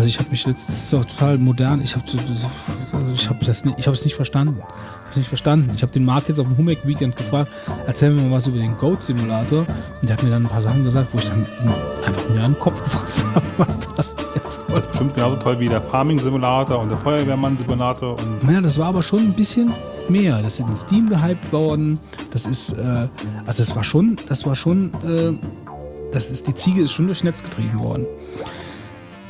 Also 0.00 0.08
ich 0.08 0.18
habe 0.18 0.30
mich 0.30 0.46
jetzt 0.46 0.66
das 0.66 0.76
ist 0.76 0.92
doch 0.94 1.04
total 1.04 1.36
modern. 1.36 1.82
Ich 1.82 1.94
habe 1.94 2.02
also 2.94 3.12
ich 3.12 3.28
habe 3.28 3.44
das 3.44 3.66
nicht, 3.66 3.78
ich 3.78 3.86
habe 3.86 3.94
es 3.94 4.02
nicht 4.02 4.14
verstanden. 4.14 4.56
Ich 4.56 4.64
habe 4.64 5.10
es 5.10 5.16
nicht 5.16 5.28
verstanden. 5.28 5.70
Ich 5.76 5.82
habe 5.82 5.92
den 5.92 6.06
Marc 6.06 6.26
jetzt 6.26 6.40
auf 6.40 6.46
dem 6.46 6.56
Humek 6.56 6.86
Weekend 6.86 7.16
gefragt, 7.16 7.52
erzähl 7.86 8.08
mir 8.08 8.22
mal 8.22 8.36
was 8.36 8.46
über 8.46 8.56
den 8.56 8.74
Goat 8.78 9.02
Simulator 9.02 9.66
und 10.00 10.08
der 10.08 10.16
hat 10.16 10.22
mir 10.22 10.30
dann 10.30 10.44
ein 10.44 10.48
paar 10.48 10.62
Sachen 10.62 10.84
gesagt, 10.84 11.12
wo 11.12 11.18
ich 11.18 11.28
dann 11.28 11.46
einfach 12.02 12.28
mir 12.30 12.40
an 12.40 12.54
den 12.54 12.58
Kopf 12.58 12.82
gefasst 12.82 13.26
habe, 13.34 13.44
was 13.58 13.80
das 13.94 14.16
jetzt 14.34 14.54
soll. 14.54 14.64
Das 14.68 14.84
ist 14.86 14.88
bestimmt 14.88 15.14
genauso 15.16 15.36
toll 15.36 15.60
wie 15.60 15.68
der 15.68 15.82
Farming-Simulator 15.82 16.78
und 16.78 16.88
der 16.88 16.96
Feuerwehrmann-Simulator 16.96 18.18
und 18.18 18.42
Naja, 18.42 18.62
das 18.62 18.78
war 18.78 18.86
aber 18.86 19.02
schon 19.02 19.18
ein 19.18 19.34
bisschen 19.34 19.70
mehr. 20.08 20.40
Das 20.40 20.58
ist 20.58 20.66
in 20.66 20.76
Steam 20.76 21.10
gehypt 21.10 21.52
worden. 21.52 22.00
Das 22.30 22.46
ist, 22.46 22.72
äh, 22.72 23.06
also 23.44 23.62
das 23.62 23.76
war 23.76 23.84
schon, 23.84 24.16
das 24.30 24.46
war 24.46 24.56
schon, 24.56 24.94
äh, 25.04 25.34
das 26.10 26.30
ist, 26.30 26.48
die 26.48 26.54
Ziege 26.54 26.84
ist 26.84 26.92
schon 26.92 27.04
durchs 27.04 27.22
Netz 27.22 27.42
getrieben 27.42 27.78
worden. 27.80 28.06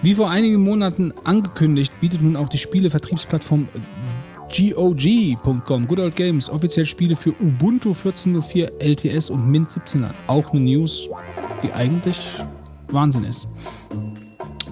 Wie 0.02 0.14
vor 0.14 0.30
einigen 0.30 0.62
Monaten 0.62 1.12
angekündigt, 1.24 1.92
bietet 2.00 2.22
nun 2.22 2.34
auch 2.34 2.48
die 2.48 2.56
Spielevertriebsplattform 2.56 3.68
GOG.com, 4.50 5.86
Good 5.86 5.98
Old 5.98 6.16
Games, 6.16 6.48
offiziell 6.48 6.86
Spiele 6.86 7.14
für 7.14 7.34
Ubuntu 7.38 7.90
14.04, 7.90 8.80
LTS 8.80 9.28
und 9.28 9.46
Mint 9.46 9.70
17 9.70 10.04
an. 10.04 10.14
Auch 10.26 10.52
eine 10.52 10.62
News, 10.62 11.08
die 11.62 11.70
eigentlich 11.72 12.18
Wahnsinn 12.88 13.24
ist. 13.24 13.46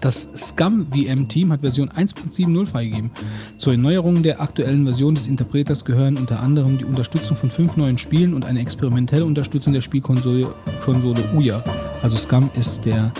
Das 0.00 0.30
Scum-VM-Team 0.34 1.52
hat 1.52 1.60
Version 1.60 1.90
1.70 1.90 2.66
freigegeben. 2.66 3.10
Zur 3.58 3.74
Erneuerung 3.74 4.22
der 4.22 4.40
aktuellen 4.40 4.84
Version 4.84 5.14
des 5.14 5.28
Interpreters 5.28 5.84
gehören 5.84 6.16
unter 6.16 6.40
anderem 6.40 6.78
die 6.78 6.84
Unterstützung 6.84 7.36
von 7.36 7.50
fünf 7.50 7.76
neuen 7.76 7.98
Spielen 7.98 8.32
und 8.32 8.44
eine 8.44 8.60
experimentelle 8.60 9.24
Unterstützung 9.24 9.74
der 9.74 9.80
Spielkonsole 9.82 10.46
Konsole 10.84 11.22
Ouya. 11.36 11.62
Also 12.02 12.16
Scum 12.16 12.48
ist 12.56 12.86
der 12.86 13.12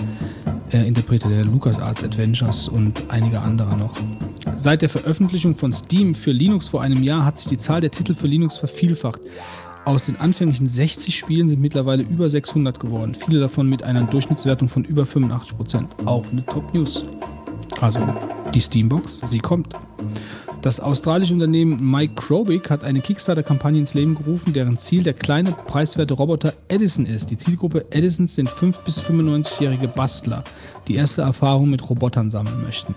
äh, 0.72 0.86
Interpreter 0.86 1.28
der 1.28 1.44
LucasArts 1.44 2.04
Adventures 2.04 2.68
und 2.68 3.10
einiger 3.10 3.42
anderer 3.42 3.76
noch. 3.76 3.94
Seit 4.56 4.82
der 4.82 4.88
Veröffentlichung 4.88 5.54
von 5.54 5.72
Steam 5.72 6.14
für 6.14 6.32
Linux 6.32 6.68
vor 6.68 6.82
einem 6.82 7.02
Jahr 7.02 7.24
hat 7.24 7.38
sich 7.38 7.46
die 7.46 7.58
Zahl 7.58 7.80
der 7.80 7.90
Titel 7.90 8.14
für 8.14 8.26
Linux 8.26 8.56
vervielfacht. 8.56 9.20
Aus 9.84 10.04
den 10.04 10.16
anfänglichen 10.16 10.66
60 10.66 11.16
Spielen 11.16 11.48
sind 11.48 11.60
mittlerweile 11.60 12.02
über 12.02 12.28
600 12.28 12.78
geworden. 12.78 13.14
Viele 13.14 13.40
davon 13.40 13.68
mit 13.68 13.82
einer 13.82 14.02
Durchschnittswertung 14.02 14.68
von 14.68 14.84
über 14.84 15.04
85%. 15.04 15.84
Auch 16.04 16.26
eine 16.30 16.44
Top-News. 16.44 17.04
Also 17.80 18.00
die 18.52 18.60
Steambox, 18.60 19.22
sie 19.26 19.38
kommt. 19.38 19.74
Das 20.62 20.80
australische 20.80 21.34
Unternehmen 21.34 21.78
Microbic 21.88 22.68
hat 22.68 22.82
eine 22.82 23.00
Kickstarter-Kampagne 23.00 23.78
ins 23.78 23.94
Leben 23.94 24.16
gerufen, 24.16 24.52
deren 24.52 24.76
Ziel 24.76 25.04
der 25.04 25.14
kleine, 25.14 25.52
preiswerte 25.52 26.14
Roboter 26.14 26.52
Edison 26.66 27.06
ist. 27.06 27.30
Die 27.30 27.36
Zielgruppe 27.36 27.86
Edisons 27.90 28.34
sind 28.34 28.48
5- 28.48 28.74
bis 28.84 29.00
95-jährige 29.00 29.86
Bastler, 29.86 30.42
die 30.88 30.96
erste 30.96 31.22
Erfahrung 31.22 31.70
mit 31.70 31.88
Robotern 31.88 32.30
sammeln 32.30 32.60
möchten. 32.64 32.92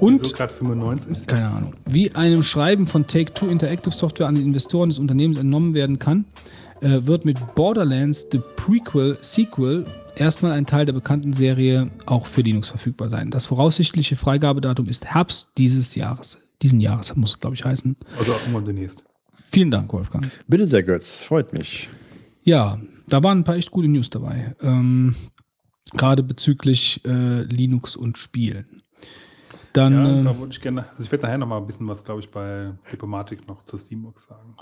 Und 0.00 0.32
gerade 0.32 0.52
95. 0.52 1.26
keine 1.26 1.48
Ahnung. 1.48 1.74
Wie 1.84 2.14
einem 2.14 2.42
Schreiben 2.42 2.86
von 2.86 3.06
Take-Two 3.06 3.48
Interactive 3.48 3.94
Software 3.94 4.28
an 4.28 4.36
die 4.36 4.42
Investoren 4.42 4.88
des 4.88 4.98
Unternehmens 4.98 5.38
entnommen 5.38 5.74
werden 5.74 5.98
kann, 5.98 6.24
äh, 6.80 7.00
wird 7.02 7.24
mit 7.24 7.36
Borderlands 7.56 8.26
The 8.32 8.40
Prequel 8.56 9.18
Sequel 9.20 9.84
erstmal 10.18 10.52
ein 10.52 10.66
Teil 10.66 10.86
der 10.86 10.92
bekannten 10.92 11.32
Serie 11.32 11.90
auch 12.06 12.26
für 12.26 12.42
Linux 12.42 12.68
verfügbar 12.68 13.08
sein. 13.08 13.30
Das 13.30 13.46
voraussichtliche 13.46 14.16
Freigabedatum 14.16 14.86
ist 14.88 15.06
Herbst 15.06 15.50
dieses 15.58 15.94
Jahres. 15.94 16.38
Diesen 16.62 16.80
Jahres 16.80 17.14
muss 17.16 17.32
es, 17.32 17.40
glaube 17.40 17.54
ich, 17.54 17.64
heißen. 17.64 17.96
Also 18.18 18.32
irgendwann 18.32 18.64
demnächst. 18.64 19.04
Vielen 19.46 19.70
Dank, 19.70 19.92
Wolfgang. 19.92 20.30
Bitte 20.46 20.66
sehr, 20.66 20.82
Götz. 20.82 21.24
Freut 21.24 21.52
mich. 21.52 21.88
Ja, 22.42 22.78
da 23.08 23.22
waren 23.22 23.38
ein 23.38 23.44
paar 23.44 23.56
echt 23.56 23.70
gute 23.70 23.88
News 23.88 24.10
dabei. 24.10 24.54
Ähm, 24.60 25.14
Gerade 25.92 26.22
bezüglich 26.22 27.02
äh, 27.06 27.42
Linux 27.44 27.96
und 27.96 28.18
Spielen. 28.18 28.82
Dann, 29.72 29.92
Ja, 29.92 30.20
äh, 30.20 30.24
da 30.24 30.38
würde 30.38 30.52
ich 30.52 30.60
gerne, 30.60 30.86
also 30.90 31.02
ich 31.02 31.12
werde 31.12 31.24
nachher 31.24 31.38
noch 31.38 31.46
mal 31.46 31.58
ein 31.58 31.66
bisschen 31.66 31.88
was, 31.88 32.04
glaube 32.04 32.20
ich, 32.20 32.30
bei 32.30 32.72
Diplomatik 32.92 33.46
noch 33.48 33.62
zur 33.62 33.78
Steambox 33.78 34.26
sagen. 34.26 34.56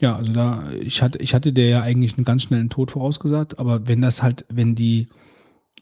Ja, 0.00 0.16
also 0.16 0.32
da, 0.32 0.70
ich 0.80 1.02
hatte, 1.02 1.18
ich 1.18 1.34
hatte 1.34 1.52
der 1.52 1.68
ja 1.68 1.80
eigentlich 1.82 2.16
einen 2.16 2.24
ganz 2.24 2.44
schnellen 2.44 2.70
Tod 2.70 2.92
vorausgesagt, 2.92 3.58
aber 3.58 3.88
wenn 3.88 4.00
das 4.00 4.22
halt, 4.22 4.44
wenn 4.48 4.74
die 4.74 5.08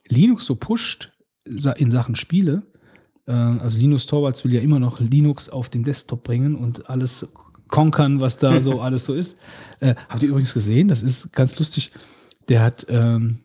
Linux 0.08 0.46
so 0.46 0.56
pusht 0.56 1.12
in 1.44 1.90
Sachen 1.90 2.16
Spiele, 2.16 2.62
äh, 3.26 3.32
also 3.32 3.78
Linus 3.78 4.06
Torvalds 4.06 4.44
will 4.44 4.54
ja 4.54 4.60
immer 4.60 4.78
noch 4.78 5.00
Linux 5.00 5.50
auf 5.50 5.68
den 5.68 5.84
Desktop 5.84 6.24
bringen 6.24 6.54
und 6.54 6.88
alles 6.88 7.28
konkern, 7.68 8.20
was 8.20 8.38
da 8.38 8.60
so 8.60 8.80
alles 8.80 9.04
so 9.04 9.14
ist. 9.14 9.36
Äh, 9.80 9.94
habt 10.08 10.22
ihr 10.22 10.30
übrigens 10.30 10.54
gesehen, 10.54 10.88
das 10.88 11.02
ist 11.02 11.32
ganz 11.32 11.58
lustig, 11.58 11.92
der 12.48 12.62
hat, 12.62 12.86
ähm, 12.88 13.40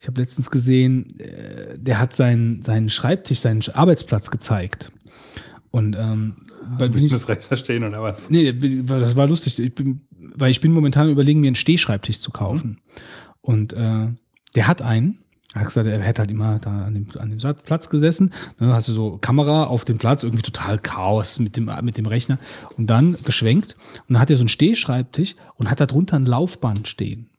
ich 0.00 0.08
habe 0.08 0.20
letztens 0.20 0.50
gesehen, 0.50 1.18
äh, 1.20 1.78
der 1.78 2.00
hat 2.00 2.12
seinen, 2.14 2.62
seinen 2.62 2.90
Schreibtisch, 2.90 3.40
seinen 3.40 3.62
Arbeitsplatz 3.72 4.30
gezeigt. 4.30 4.90
Und 5.70 5.96
ähm, 5.98 6.36
weil 6.78 6.90
bin 6.90 7.04
ich, 7.04 7.10
das 7.10 7.28
Rechner 7.28 7.56
stehen 7.56 7.84
oder 7.84 8.02
was? 8.02 8.30
Nee, 8.30 8.52
das 8.52 9.16
war 9.16 9.26
lustig. 9.26 9.58
Ich 9.58 9.74
bin, 9.74 10.02
weil 10.10 10.50
ich 10.50 10.60
bin 10.60 10.72
momentan 10.72 11.08
überlegen, 11.08 11.40
mir 11.40 11.48
einen 11.48 11.56
Stehschreibtisch 11.56 12.20
zu 12.20 12.30
kaufen. 12.30 12.80
Und 13.40 13.72
äh, 13.72 14.08
der 14.54 14.68
hat 14.68 14.82
einen. 14.82 15.18
Er 15.54 15.60
hat 15.60 15.68
gesagt, 15.68 15.86
er 15.86 16.00
hätte 16.00 16.20
halt 16.20 16.30
immer 16.32 16.58
da 16.58 16.86
an 16.86 16.94
dem, 16.94 17.06
an 17.16 17.30
dem 17.30 17.38
Platz 17.64 17.88
gesessen. 17.88 18.32
Dann 18.58 18.70
hast 18.72 18.88
du 18.88 18.92
so 18.92 19.18
Kamera 19.18 19.64
auf 19.64 19.84
dem 19.84 19.98
Platz, 19.98 20.24
irgendwie 20.24 20.42
total 20.42 20.78
Chaos 20.80 21.38
mit 21.38 21.56
dem, 21.56 21.70
mit 21.82 21.96
dem 21.96 22.06
Rechner. 22.06 22.38
Und 22.76 22.88
dann 22.88 23.16
geschwenkt. 23.22 23.76
Und 24.08 24.14
dann 24.14 24.20
hat 24.20 24.30
er 24.30 24.36
so 24.36 24.42
einen 24.42 24.48
Stehschreibtisch 24.48 25.36
und 25.54 25.70
hat 25.70 25.78
da 25.78 25.86
drunter 25.86 26.16
ein 26.16 26.26
Laufband 26.26 26.88
stehen. 26.88 27.30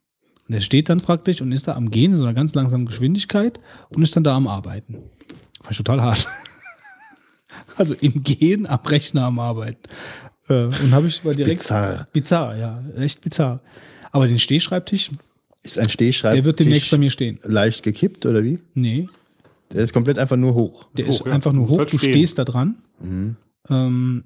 Und 0.47 0.53
er 0.53 0.61
steht 0.61 0.89
dann 0.89 1.01
praktisch 1.01 1.41
und 1.41 1.51
ist 1.51 1.67
da 1.67 1.75
am 1.75 1.89
Gehen 1.91 2.13
in 2.13 2.17
so 2.17 2.23
einer 2.23 2.33
ganz 2.33 2.53
langsamen 2.53 2.85
Geschwindigkeit 2.85 3.59
und 3.89 4.01
ist 4.01 4.15
dann 4.15 4.23
da 4.23 4.35
am 4.35 4.47
Arbeiten. 4.47 4.97
Ich 5.69 5.77
total 5.77 6.01
hart. 6.01 6.27
Also 7.77 7.93
im 7.95 8.21
Gehen 8.21 8.67
am 8.67 8.79
Rechner 8.85 9.25
am 9.25 9.39
Arbeiten. 9.39 9.81
Äh, 10.47 10.65
und 10.65 10.91
habe 10.91 11.07
ich 11.07 11.23
mal 11.23 11.35
direkt. 11.35 11.59
Bizarr. 11.61 12.07
Bizarr, 12.13 12.55
ja, 12.57 12.83
echt 12.97 13.21
bizarr. 13.21 13.59
Aber 14.11 14.27
den 14.27 14.39
Stehschreibtisch, 14.39 15.11
Ist 15.63 15.79
ein 15.79 15.89
Stehschreibtisch 15.89 16.37
der 16.41 16.45
wird 16.45 16.59
demnächst 16.59 16.91
bei 16.91 16.97
mir 16.97 17.09
stehen. 17.09 17.39
leicht 17.43 17.83
gekippt 17.83 18.25
oder 18.25 18.43
wie? 18.43 18.59
Nee, 18.75 19.09
Der 19.71 19.83
ist 19.83 19.91
komplett 19.93 20.17
einfach 20.19 20.37
nur 20.37 20.53
hoch. 20.53 20.87
der 20.95 21.07
Hoch, 21.07 21.19
ist 21.21 21.25
ja. 21.25 21.31
einfach 21.33 21.51
nur 21.51 21.67
hoch, 21.67 21.79
halt 21.79 21.91
du 21.91 21.97
stehen. 21.97 22.11
stehst 22.11 22.37
da 22.37 22.45
dran. 22.45 22.75
Ähm, 23.69 24.23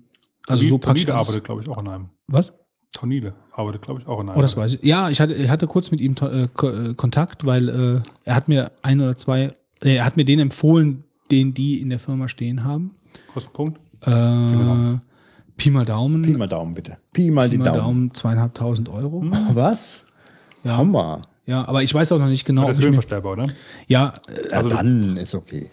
also 0.47 0.65
so 0.67 0.77
praktisch. 0.77 1.05
Tonile 1.05 1.19
arbeitet, 1.19 1.43
glaube 1.43 1.61
ich, 1.61 1.69
auch 1.69 1.77
an 1.77 1.87
einem. 1.87 2.09
Was? 2.27 2.53
Tonile 2.91 3.33
arbeitet, 3.53 3.81
glaube 3.83 4.01
ich, 4.01 4.07
auch 4.07 4.19
an 4.19 4.29
einem. 4.29 4.37
Oh, 4.37 4.41
das 4.41 4.57
weiß 4.57 4.73
ich. 4.75 4.83
Ja, 4.83 5.09
ich 5.09 5.21
hatte, 5.21 5.33
ich 5.33 5.49
hatte 5.49 5.67
kurz 5.67 5.91
mit 5.91 6.01
ihm 6.01 6.15
äh, 6.21 6.43
äh, 6.43 6.93
Kontakt, 6.95 7.45
weil 7.45 7.69
äh, 7.69 8.01
er 8.25 8.35
hat 8.35 8.47
mir 8.47 8.71
ein 8.81 8.99
oder 9.01 9.15
zwei, 9.15 9.53
äh, 9.83 9.95
er 9.95 10.05
hat 10.05 10.17
mir 10.17 10.25
den 10.25 10.39
empfohlen, 10.39 11.03
den 11.31 11.53
die 11.53 11.79
in 11.81 11.89
der 11.89 11.99
Firma 11.99 12.27
stehen 12.27 12.63
haben. 12.63 12.95
Kostenpunkt. 13.33 13.79
Äh, 14.01 14.97
Pi 15.57 15.69
mal 15.71 15.85
Daumen. 15.85 16.21
Pi 16.23 16.31
mal 16.33 16.47
Daumen, 16.47 16.73
bitte. 16.73 16.97
Pi 17.13 17.31
mal 17.31 17.45
Pi 17.47 17.51
die 17.51 17.57
mal 17.57 17.65
Daumen. 17.65 17.77
Daumen, 17.79 18.13
zweieinhalbtausend 18.13 18.89
Euro. 18.89 19.23
Was? 19.53 20.05
Ja. 20.63 20.77
Hammer. 20.77 21.21
Ja, 21.45 21.67
aber 21.67 21.83
ich 21.83 21.93
weiß 21.93 22.11
auch 22.11 22.19
noch 22.19 22.27
nicht 22.27 22.45
genau, 22.45 22.61
Das 22.67 22.77
ob 22.77 22.79
ist 22.79 22.85
höhenverstellbar, 22.85 23.31
oder? 23.33 23.47
ja, 23.87 24.13
äh, 24.27 24.49
Ja, 24.51 24.57
Also- 24.57 24.69
dann 24.69 25.17
ist 25.17 25.35
okay. 25.35 25.69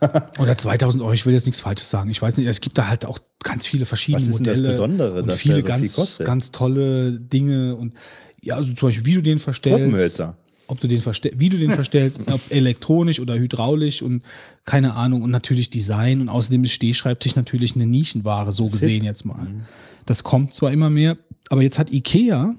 oder 0.40 0.56
2000 0.56 1.02
Euro, 1.04 1.12
ich 1.12 1.26
will 1.26 1.34
jetzt 1.34 1.44
nichts 1.44 1.60
Falsches 1.60 1.90
sagen. 1.90 2.08
Ich 2.08 2.22
weiß 2.22 2.38
nicht, 2.38 2.46
es 2.46 2.62
gibt 2.62 2.78
da 2.78 2.88
halt 2.88 3.04
auch 3.04 3.18
ganz 3.42 3.66
viele 3.66 3.84
verschiedene 3.84 4.22
Was 4.22 4.28
ist 4.28 4.36
denn 4.38 4.44
das 4.44 4.56
Modelle. 4.56 4.72
Besondere, 4.72 5.20
und 5.20 5.28
dass 5.28 5.38
viele 5.38 5.62
der 5.62 5.84
so 5.84 6.00
ganz, 6.00 6.18
ganz 6.24 6.52
tolle 6.52 7.20
Dinge 7.20 7.76
und 7.76 7.92
ja, 8.40 8.54
also 8.54 8.72
zum 8.72 8.88
Beispiel, 8.88 9.04
wie 9.04 9.14
du 9.14 9.20
den 9.20 9.38
verstellst. 9.38 9.78
Truppenhölzer. 9.84 10.36
Ob 10.70 10.80
du 10.80 10.86
den 10.86 11.02
wie 11.04 11.48
du 11.48 11.58
den 11.58 11.70
verstellst, 11.80 12.20
ob 12.26 12.40
elektronisch 12.50 13.18
oder 13.20 13.36
hydraulisch 13.36 14.02
und 14.02 14.22
keine 14.64 14.94
Ahnung 14.94 15.22
und 15.22 15.30
natürlich 15.30 15.68
Design 15.68 16.20
und 16.20 16.28
außerdem 16.28 16.64
ist 16.64 16.72
Stehschreibtisch 16.72 17.34
natürlich 17.34 17.74
eine 17.74 17.86
Nischenware, 17.86 18.52
so 18.52 18.68
gesehen 18.68 19.04
jetzt 19.04 19.24
mal. 19.24 19.42
Mhm. 19.42 19.62
Das 20.06 20.22
kommt 20.22 20.54
zwar 20.54 20.70
immer 20.72 20.88
mehr, 20.88 21.18
aber 21.48 21.62
jetzt 21.62 21.78
hat 21.78 21.92
Ikea, 21.92 22.54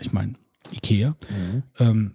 ich 0.00 0.12
meine, 0.12 0.34
Ikea, 0.72 1.16
Mhm. 1.30 1.62
ähm, 1.78 2.10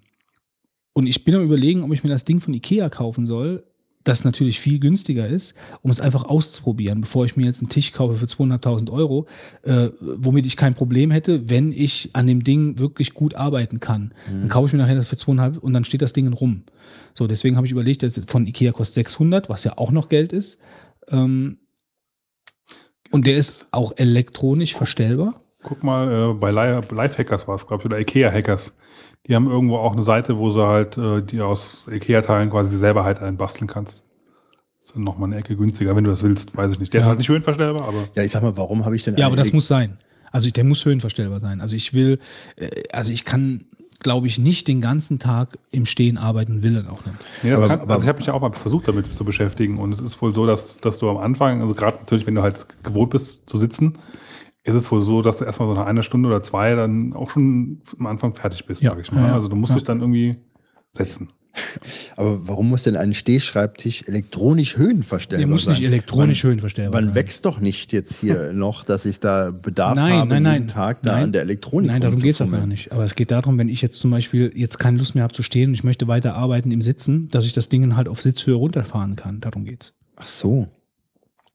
und 0.96 1.08
ich 1.08 1.24
bin 1.24 1.34
am 1.36 1.44
überlegen, 1.44 1.82
ob 1.84 1.92
ich 1.94 2.04
mir 2.04 2.10
das 2.10 2.26
Ding 2.26 2.40
von 2.40 2.54
Ikea 2.54 2.90
kaufen 2.90 3.26
soll, 3.26 3.64
das 4.04 4.26
natürlich 4.26 4.60
viel 4.60 4.80
günstiger 4.80 5.28
ist, 5.28 5.54
um 5.82 5.90
es 5.90 6.02
einfach 6.02 6.26
auszuprobieren, 6.26 7.02
bevor 7.02 7.26
ich 7.26 7.38
mir 7.38 7.46
jetzt 7.46 7.62
einen 7.62 7.70
Tisch 7.70 7.94
kaufe 7.94 8.16
für 8.16 8.26
200.000 8.26 8.92
Euro, 8.92 9.28
äh, 9.64 9.90
womit 10.02 10.46
ich 10.46 10.58
kein 10.58 10.74
Problem 10.74 11.10
hätte, 11.12 11.50
wenn 11.50 11.72
ich 11.72 12.10
an 12.14 12.28
dem 12.28 12.44
Ding 12.44 12.80
wirklich 12.80 13.14
gut 13.14 13.36
arbeiten 13.36 13.80
kann. 13.80 14.14
Dann 14.28 14.50
kaufe 14.50 14.68
ich 14.68 14.74
mir 14.74 14.80
nachher 14.80 14.96
das 14.96 15.08
für 15.08 15.16
2,5 15.16 15.58
und 15.60 15.74
dann 15.74 15.86
steht 15.86 16.02
das 16.02 16.12
Ding 16.14 16.32
rum. 16.34 16.64
So, 17.16 17.28
deswegen 17.28 17.56
habe 17.56 17.66
ich 17.66 17.72
überlegt, 17.72 18.04
dass 18.04 18.20
von 18.28 18.46
Ikea 18.48 18.72
kostet 18.72 18.96
600, 18.96 19.48
was 19.50 19.64
ja 19.64 19.78
auch 19.78 19.92
noch 19.92 20.10
Geld 20.10 20.34
ist. 20.34 20.58
Ähm, 21.10 21.60
und 23.12 23.28
der 23.28 23.38
ist 23.38 23.68
auch 23.72 23.94
elektronisch 23.98 24.74
verstellbar. 24.74 25.42
Guck 25.62 25.84
mal, 25.84 26.32
äh, 26.32 26.34
bei 26.34 26.52
Li- 26.52 26.82
Lifehackers 26.94 27.48
war 27.48 27.56
es, 27.56 27.66
glaube 27.68 27.82
ich, 27.84 27.86
oder 27.86 28.00
IKEA-Hackers. 28.00 28.74
Die 29.28 29.36
haben 29.36 29.50
irgendwo 29.50 29.78
auch 29.78 29.94
eine 29.94 30.04
Seite, 30.04 30.38
wo 30.38 30.52
sie 30.52 30.66
halt 30.66 30.98
äh, 30.98 31.22
die 31.22 31.40
aus 31.42 31.86
IKEA-Teilen 31.90 32.50
quasi 32.50 32.78
selber 32.78 33.06
halt 33.06 33.20
einbasteln 33.22 33.68
kannst. 33.68 34.04
Das 34.80 34.90
ist 34.90 34.96
dann 34.96 35.04
nochmal 35.06 35.30
eine 35.30 35.38
Ecke 35.38 35.56
günstiger, 35.56 35.96
wenn 35.96 36.04
du 36.04 36.12
das 36.12 36.24
willst, 36.24 36.56
weiß 36.58 36.74
ich 36.74 36.80
nicht. 36.80 36.94
Der 36.94 37.00
ist 37.00 37.06
Ja. 37.06 37.10
halt 37.10 37.20
nicht 37.20 37.30
höhenverstellbar, 37.30 37.88
aber 37.88 38.04
Ja, 38.16 38.24
ich 38.24 38.32
sag 38.32 38.44
mal, 38.44 38.58
warum 38.58 38.84
habe 38.84 38.96
ich 38.98 39.04
denn 39.04 39.16
Ja, 39.16 39.28
aber 39.28 39.38
das 39.38 39.54
muss 39.54 39.68
sein. 39.68 39.98
Also 40.32 40.48
ich- 40.48 40.54
der 40.54 40.66
muss 40.66 40.84
höhenverstellbar 40.84 41.40
sein. 41.40 41.62
Also 41.62 41.76
ich 41.78 41.94
will, 41.94 42.20
äh, 42.58 42.70
also 42.92 43.14
ich 43.14 43.24
kann, 43.24 43.64
glaube 44.00 44.28
ich, 44.28 44.40
nicht 44.40 44.68
den 44.68 44.82
ganzen 44.82 45.20
Tag 45.20 45.58
im 45.72 45.86
Stehen 45.86 46.18
arbeiten, 46.18 46.62
will 46.62 46.76
er 46.76 46.92
auch 46.92 47.06
nicht. 47.06 47.18
Nee, 47.44 47.52
das 47.52 47.60
Aber- 47.60 47.68
kann, 47.70 47.80
aber- 47.80 47.94
also 47.94 48.04
ich 48.04 48.10
habe 48.10 48.18
mich 48.18 48.28
ja 48.28 48.34
auch 48.34 48.42
mal 48.42 48.52
versucht, 48.52 48.90
damit 48.90 49.14
zu 49.14 49.24
beschäftigen. 49.24 49.78
Und 49.78 49.94
es 49.94 50.02
ist 50.02 50.22
wohl 50.22 50.36
so, 50.36 50.46
dass, 50.46 50.80
dass 50.80 51.00
du 51.00 51.10
am 51.10 51.18
Anfang, 51.18 51.62
also 51.62 51.74
gerade 51.76 52.00
natürlich, 52.00 52.28
wenn 52.28 52.36
du 52.36 52.42
halt 52.42 52.66
gewohnt 52.84 53.12
bist 53.12 53.44
zu 53.50 53.56
sitzen, 53.56 53.98
ist 54.64 54.76
es 54.76 54.92
wohl 54.92 55.00
so, 55.02 55.22
dass 55.22 55.40
du 55.40 55.46
erstmal 55.46 55.68
so 55.68 55.74
nach 55.74 55.86
einer 55.88 56.04
Stunde 56.04 56.30
oder 56.30 56.42
zwei 56.42 56.76
dann 56.76 57.14
auch 57.14 57.30
schon 57.30 57.82
am 58.00 58.06
Anfang 58.08 58.34
fertig 58.36 58.66
bist, 58.66 58.82
Ja. 58.82 58.92
sage 58.92 59.02
ich 59.02 59.12
mal. 59.12 59.22
Ja, 59.22 59.28
ja. 59.28 59.34
Also 59.34 59.48
du 59.50 59.56
musst 59.56 59.72
Ja. 59.72 59.76
dich 59.76 59.84
dann 59.86 60.00
irgendwie 60.00 60.38
setzen. 60.94 61.30
Aber 62.18 62.48
warum 62.48 62.70
muss 62.70 62.82
denn 62.84 62.96
ein 62.96 63.14
Stehschreibtisch 63.14 64.04
elektronisch 64.08 64.76
höhenverstellbar 64.78 65.46
Der 65.46 65.54
muss 65.54 65.66
sein? 65.66 65.76
nicht 65.76 65.84
elektronisch 65.84 66.44
höhenverstellbar 66.44 67.00
Man 67.00 67.10
sein. 67.10 67.16
wächst 67.16 67.46
doch 67.46 67.60
nicht 67.60 67.92
jetzt 67.94 68.16
hier 68.16 68.54
noch, 68.54 68.84
dass 68.86 69.06
ich 69.06 69.20
da 69.20 69.52
Bedarf 69.52 69.96
Nein, 69.96 70.14
habe, 70.14 70.30
nein, 70.30 70.44
nein. 70.44 70.54
jeden 70.62 70.68
Tag 70.70 71.04
da 71.04 71.12
Nein. 71.12 71.24
an 71.26 71.32
der 71.32 71.42
Elektronik 71.44 71.92
Nein, 71.92 72.02
darum 72.02 72.16
geht 72.20 72.34
es 72.34 72.40
rumzufummeln. 72.42 72.62
gar 72.64 72.68
nicht. 72.68 72.92
Aber 72.92 73.04
es 73.04 73.14
geht 73.14 73.30
darum, 73.30 73.60
wenn 73.60 73.70
ich 73.70 73.84
jetzt 73.84 74.00
zum 74.00 74.10
Beispiel 74.10 74.52
jetzt 74.56 74.80
keine 74.80 74.98
Lust 74.98 75.14
mehr 75.14 75.24
habe 75.24 75.34
zu 75.34 75.44
stehen 75.44 75.70
und 75.70 75.74
ich 75.76 75.84
möchte 75.84 76.08
weiter 76.08 76.34
arbeiten 76.34 76.72
im 76.72 76.82
Sitzen, 76.82 77.30
dass 77.30 77.46
ich 77.46 77.54
das 77.54 77.70
Ding 77.70 77.96
halt 77.96 78.08
auf 78.08 78.22
Sitzhöhe 78.22 78.56
runterfahren 78.56 79.16
kann. 79.16 79.40
Darum 79.40 79.64
geht's. 79.66 79.96
Ach 80.16 80.26
so. 80.28 80.68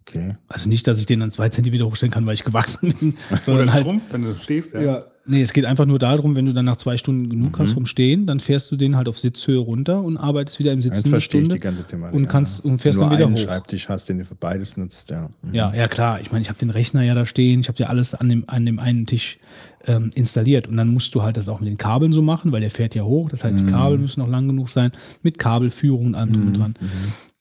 Okay. 0.08 0.36
Also 0.48 0.68
nicht, 0.68 0.86
dass 0.86 0.98
ich 1.00 1.06
den 1.06 1.20
dann 1.20 1.30
zwei 1.30 1.48
Zentimeter 1.50 1.84
hochstellen 1.84 2.10
kann, 2.12 2.24
weil 2.26 2.34
ich 2.34 2.44
gewachsen 2.44 2.94
bin, 2.98 3.14
Oder 3.30 3.40
sondern 3.44 3.68
ein 3.68 3.74
halt. 3.74 3.84
Trumpf, 3.84 4.02
wenn 4.12 4.22
du 4.22 4.34
stehst. 4.42 4.74
Ja. 4.74 4.80
Ja. 4.80 5.04
Nee, 5.30 5.42
es 5.42 5.52
geht 5.52 5.66
einfach 5.66 5.84
nur 5.84 5.98
darum, 5.98 6.36
wenn 6.36 6.46
du 6.46 6.54
dann 6.54 6.64
nach 6.64 6.76
zwei 6.76 6.96
Stunden 6.96 7.28
genug 7.28 7.58
Mhm. 7.58 7.62
hast 7.62 7.72
vom 7.74 7.84
Stehen, 7.84 8.26
dann 8.26 8.40
fährst 8.40 8.70
du 8.70 8.76
den 8.76 8.96
halt 8.96 9.08
auf 9.08 9.18
Sitzhöhe 9.18 9.58
runter 9.58 10.00
und 10.02 10.16
arbeitest 10.16 10.58
wieder 10.58 10.72
im 10.72 10.80
Sitzen 10.80 10.96
Jetzt 10.96 11.08
verstehe 11.10 11.42
ich 11.42 11.46
Stunde. 11.48 11.60
die 11.60 11.64
ganze 11.64 11.84
Thematik. 11.84 12.16
und 12.16 12.28
kannst- 12.28 12.64
und 12.64 12.78
fährst 12.78 12.98
Nur 12.98 13.10
dann 13.10 13.18
wieder 13.18 13.26
einen 13.26 13.36
hoch. 13.36 13.42
Schreibtisch 13.42 13.90
hast, 13.90 14.08
den 14.08 14.20
du 14.20 14.24
für 14.24 14.34
beides 14.36 14.78
nutzt, 14.78 15.10
ja. 15.10 15.28
Mhm. 15.42 15.54
Ja, 15.54 15.74
ja 15.74 15.86
klar. 15.86 16.22
Ich 16.22 16.32
meine, 16.32 16.40
ich 16.40 16.48
habe 16.48 16.58
den 16.58 16.70
Rechner 16.70 17.02
ja 17.02 17.14
da 17.14 17.26
stehen, 17.26 17.60
ich 17.60 17.68
habe 17.68 17.78
ja 17.78 17.88
alles 17.88 18.14
an 18.14 18.30
dem, 18.30 18.44
an 18.46 18.64
dem 18.64 18.78
einen 18.78 19.04
Tisch 19.04 19.38
ähm, 19.86 20.10
installiert. 20.14 20.66
Und 20.66 20.78
dann 20.78 20.88
musst 20.88 21.14
du 21.14 21.22
halt 21.22 21.36
das 21.36 21.46
auch 21.50 21.60
mit 21.60 21.68
den 21.68 21.76
Kabeln 21.76 22.14
so 22.14 22.22
machen, 22.22 22.50
weil 22.52 22.62
der 22.62 22.70
fährt 22.70 22.94
ja 22.94 23.02
hoch. 23.02 23.28
Das 23.28 23.44
heißt, 23.44 23.60
die 23.60 23.66
Kabel 23.66 23.98
müssen 23.98 24.20
noch 24.20 24.28
lang 24.28 24.46
genug 24.48 24.70
sein, 24.70 24.92
mit 25.22 25.38
Kabelführung 25.38 26.06
und 26.06 26.14
allem 26.14 26.32
drum 26.32 26.46
und 26.46 26.52
dran. 26.58 26.74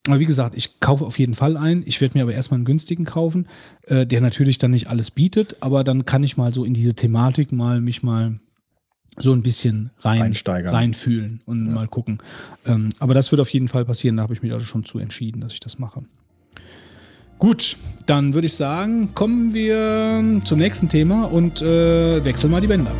Aber 0.07 0.19
wie 0.19 0.25
gesagt, 0.25 0.55
ich 0.55 0.79
kaufe 0.79 1.05
auf 1.05 1.19
jeden 1.19 1.35
Fall 1.35 1.57
ein. 1.57 1.83
Ich 1.85 2.01
werde 2.01 2.17
mir 2.17 2.23
aber 2.23 2.33
erstmal 2.33 2.57
einen 2.57 2.65
günstigen 2.65 3.05
kaufen, 3.05 3.47
äh, 3.85 4.05
der 4.05 4.21
natürlich 4.21 4.57
dann 4.57 4.71
nicht 4.71 4.87
alles 4.87 5.11
bietet, 5.11 5.57
aber 5.59 5.83
dann 5.83 6.05
kann 6.05 6.23
ich 6.23 6.37
mal 6.37 6.53
so 6.53 6.63
in 6.63 6.73
diese 6.73 6.93
Thematik 6.93 7.51
mal 7.51 7.81
mich 7.81 8.03
mal 8.03 8.35
so 9.19 9.33
ein 9.33 9.41
bisschen 9.41 9.89
rein, 10.01 10.33
reinfühlen 10.45 11.41
und 11.45 11.73
mal 11.73 11.87
gucken. 11.87 12.19
Ähm, 12.65 12.89
aber 12.99 13.13
das 13.13 13.31
wird 13.31 13.41
auf 13.41 13.49
jeden 13.49 13.67
Fall 13.67 13.83
passieren. 13.83 14.17
Da 14.17 14.23
habe 14.23 14.33
ich 14.33 14.43
mich 14.43 14.53
also 14.53 14.65
schon 14.65 14.85
zu 14.85 14.99
entschieden, 14.99 15.41
dass 15.41 15.53
ich 15.53 15.59
das 15.59 15.79
mache. 15.79 16.03
Gut, 17.39 17.77
dann 18.05 18.33
würde 18.33 18.47
ich 18.47 18.55
sagen, 18.55 19.13
kommen 19.13 19.53
wir 19.53 20.41
zum 20.43 20.59
nächsten 20.59 20.89
Thema 20.89 21.25
und 21.25 21.61
äh, 21.61 22.23
wechseln 22.23 22.51
mal 22.51 22.61
die 22.61 22.67
Bänder. 22.67 22.91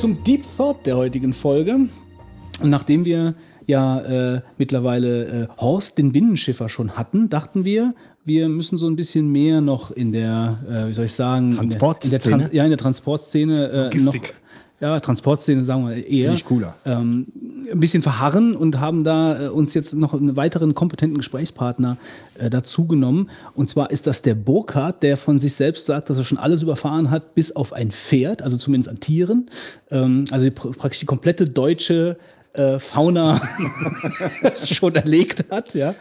Zum 0.00 0.24
Deep 0.24 0.44
Thought 0.56 0.86
der 0.86 0.96
heutigen 0.96 1.34
Folge. 1.34 1.74
Und 1.74 2.70
nachdem 2.70 3.04
wir 3.04 3.34
ja 3.66 4.00
äh, 4.00 4.40
mittlerweile 4.56 5.24
äh, 5.24 5.48
Horst 5.58 5.98
den 5.98 6.10
Binnenschiffer 6.10 6.70
schon 6.70 6.96
hatten, 6.96 7.28
dachten 7.28 7.66
wir, 7.66 7.94
wir 8.24 8.48
müssen 8.48 8.78
so 8.78 8.86
ein 8.86 8.96
bisschen 8.96 9.30
mehr 9.30 9.60
noch 9.60 9.90
in 9.90 10.12
der, 10.12 10.58
äh, 10.66 10.88
wie 10.88 10.94
soll 10.94 11.04
ich 11.04 11.12
sagen, 11.12 11.54
Transportszene? 11.54 12.14
In 12.14 12.18
der, 12.18 12.24
in 12.24 12.30
der 12.30 12.38
Trans 12.40 12.54
ja, 12.54 12.64
in 12.64 12.70
der 12.70 12.78
Transportszene 12.78 13.68
äh, 13.68 13.76
noch, 13.76 13.84
Logistik. 13.84 14.34
ja, 14.80 15.00
Transportszene 15.00 15.64
sagen 15.64 15.86
wir 15.86 15.96
eher. 15.96 16.02
Finde 16.06 16.34
ich 16.34 16.44
cooler. 16.46 16.76
Ähm, 16.86 17.26
ein 17.70 17.80
bisschen 17.80 18.02
verharren 18.02 18.56
und 18.56 18.80
haben 18.80 19.04
da 19.04 19.44
äh, 19.44 19.48
uns 19.48 19.74
jetzt 19.74 19.94
noch 19.94 20.14
einen 20.14 20.36
weiteren 20.36 20.74
kompetenten 20.74 21.18
Gesprächspartner 21.18 21.96
äh, 22.38 22.50
dazu 22.50 22.86
genommen. 22.86 23.30
Und 23.54 23.70
zwar 23.70 23.90
ist 23.90 24.06
das 24.06 24.22
der 24.22 24.34
Burkhardt, 24.34 25.02
der 25.02 25.16
von 25.16 25.40
sich 25.40 25.54
selbst 25.54 25.86
sagt, 25.86 26.10
dass 26.10 26.18
er 26.18 26.24
schon 26.24 26.38
alles 26.38 26.62
überfahren 26.62 27.10
hat, 27.10 27.34
bis 27.34 27.54
auf 27.54 27.72
ein 27.72 27.90
Pferd, 27.90 28.42
also 28.42 28.56
zumindest 28.56 28.90
an 28.90 29.00
Tieren. 29.00 29.50
Ähm, 29.90 30.24
also 30.30 30.50
praktisch 30.50 31.00
die 31.00 31.06
komplette 31.06 31.48
deutsche 31.48 32.16
äh, 32.52 32.78
Fauna 32.78 33.40
schon 34.64 34.94
erlegt 34.94 35.44
hat. 35.50 35.74
Ja? 35.74 35.94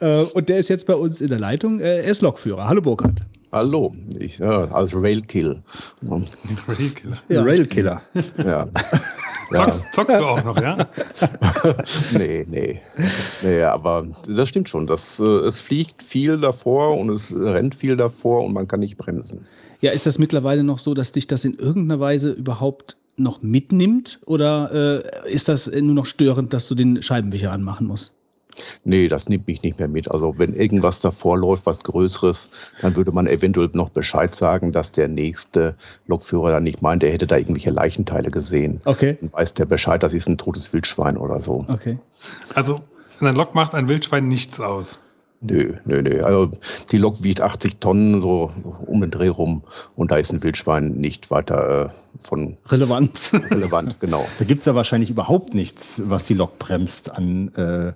Äh, 0.00 0.22
und 0.22 0.48
der 0.48 0.58
ist 0.58 0.68
jetzt 0.68 0.86
bei 0.86 0.94
uns 0.94 1.20
in 1.20 1.28
der 1.28 1.38
Leitung. 1.38 1.80
Er 1.80 2.04
ist 2.04 2.22
Lokführer. 2.22 2.68
Hallo 2.68 2.80
Burkhardt. 2.80 3.20
Hallo, 3.52 3.96
ich, 4.18 4.38
ja, 4.38 4.64
als 4.70 4.94
Railkill. 4.94 5.62
Railkiller. 6.68 7.22
Ja. 7.28 7.42
Railkiller. 7.42 8.02
Ja. 8.38 8.68
Zockst, 9.52 9.94
zockst 9.94 10.16
du 10.16 10.24
auch 10.24 10.44
noch, 10.44 10.62
ja? 10.62 10.76
nee, 12.16 12.46
nee. 12.48 12.80
Nee, 13.42 13.62
aber 13.62 14.06
das 14.28 14.48
stimmt 14.48 14.68
schon. 14.68 14.86
Das, 14.86 15.18
äh, 15.18 15.24
es 15.24 15.58
fliegt 15.58 16.04
viel 16.04 16.38
davor 16.38 16.96
und 16.96 17.10
es 17.10 17.32
rennt 17.32 17.74
viel 17.74 17.96
davor 17.96 18.44
und 18.44 18.52
man 18.52 18.68
kann 18.68 18.78
nicht 18.78 18.96
bremsen. 18.96 19.46
Ja, 19.80 19.90
ist 19.90 20.06
das 20.06 20.20
mittlerweile 20.20 20.62
noch 20.62 20.78
so, 20.78 20.94
dass 20.94 21.10
dich 21.10 21.26
das 21.26 21.44
in 21.44 21.54
irgendeiner 21.54 21.98
Weise 21.98 22.30
überhaupt 22.30 22.96
noch 23.16 23.42
mitnimmt? 23.42 24.20
Oder 24.24 25.02
äh, 25.26 25.32
ist 25.32 25.48
das 25.48 25.66
nur 25.66 25.94
noch 25.94 26.06
störend, 26.06 26.52
dass 26.52 26.68
du 26.68 26.76
den 26.76 27.02
Scheibenwischer 27.02 27.50
anmachen 27.50 27.88
musst? 27.88 28.14
Nee, 28.84 29.08
das 29.08 29.28
nimmt 29.28 29.46
mich 29.46 29.62
nicht 29.62 29.78
mehr 29.78 29.88
mit. 29.88 30.10
Also 30.10 30.38
wenn 30.38 30.54
irgendwas 30.54 31.00
davor 31.00 31.38
läuft, 31.38 31.66
was 31.66 31.82
Größeres, 31.82 32.48
dann 32.80 32.96
würde 32.96 33.12
man 33.12 33.26
eventuell 33.26 33.70
noch 33.72 33.90
Bescheid 33.90 34.34
sagen, 34.34 34.72
dass 34.72 34.92
der 34.92 35.08
nächste 35.08 35.76
Lokführer 36.06 36.50
dann 36.50 36.64
nicht 36.64 36.82
meint, 36.82 37.02
er 37.02 37.12
hätte 37.12 37.26
da 37.26 37.36
irgendwelche 37.36 37.70
Leichenteile 37.70 38.30
gesehen. 38.30 38.80
Okay. 38.84 39.18
Dann 39.20 39.32
weiß 39.32 39.54
der 39.54 39.66
Bescheid, 39.66 40.02
das 40.02 40.12
ist 40.12 40.28
ein 40.28 40.38
totes 40.38 40.72
Wildschwein 40.72 41.16
oder 41.16 41.40
so. 41.40 41.64
Okay. 41.68 41.98
Also, 42.54 42.76
in 43.20 43.26
der 43.26 43.34
Lok 43.34 43.54
macht 43.54 43.74
ein 43.74 43.88
Wildschwein 43.88 44.28
nichts 44.28 44.60
aus. 44.60 45.00
Nö, 45.42 45.74
nö, 45.86 46.02
nö. 46.02 46.22
Also 46.22 46.50
die 46.92 46.98
Lok 46.98 47.22
wiegt 47.22 47.40
80 47.40 47.78
Tonnen, 47.80 48.20
so 48.20 48.52
um 48.86 49.00
den 49.00 49.10
Dreh 49.10 49.28
rum. 49.28 49.62
Und 49.96 50.10
da 50.10 50.16
ist 50.16 50.32
ein 50.32 50.42
Wildschwein 50.42 50.92
nicht 50.92 51.30
weiter 51.30 51.86
äh, 51.86 51.88
von 52.26 52.58
Relevanz. 52.66 53.32
relevant, 53.50 53.98
genau. 54.00 54.26
Da 54.38 54.44
gibt 54.44 54.60
es 54.60 54.66
ja 54.66 54.74
wahrscheinlich 54.74 55.10
überhaupt 55.10 55.54
nichts, 55.54 56.02
was 56.04 56.24
die 56.24 56.34
Lok 56.34 56.58
bremst 56.58 57.10
an 57.10 57.52
äh, 57.54 57.92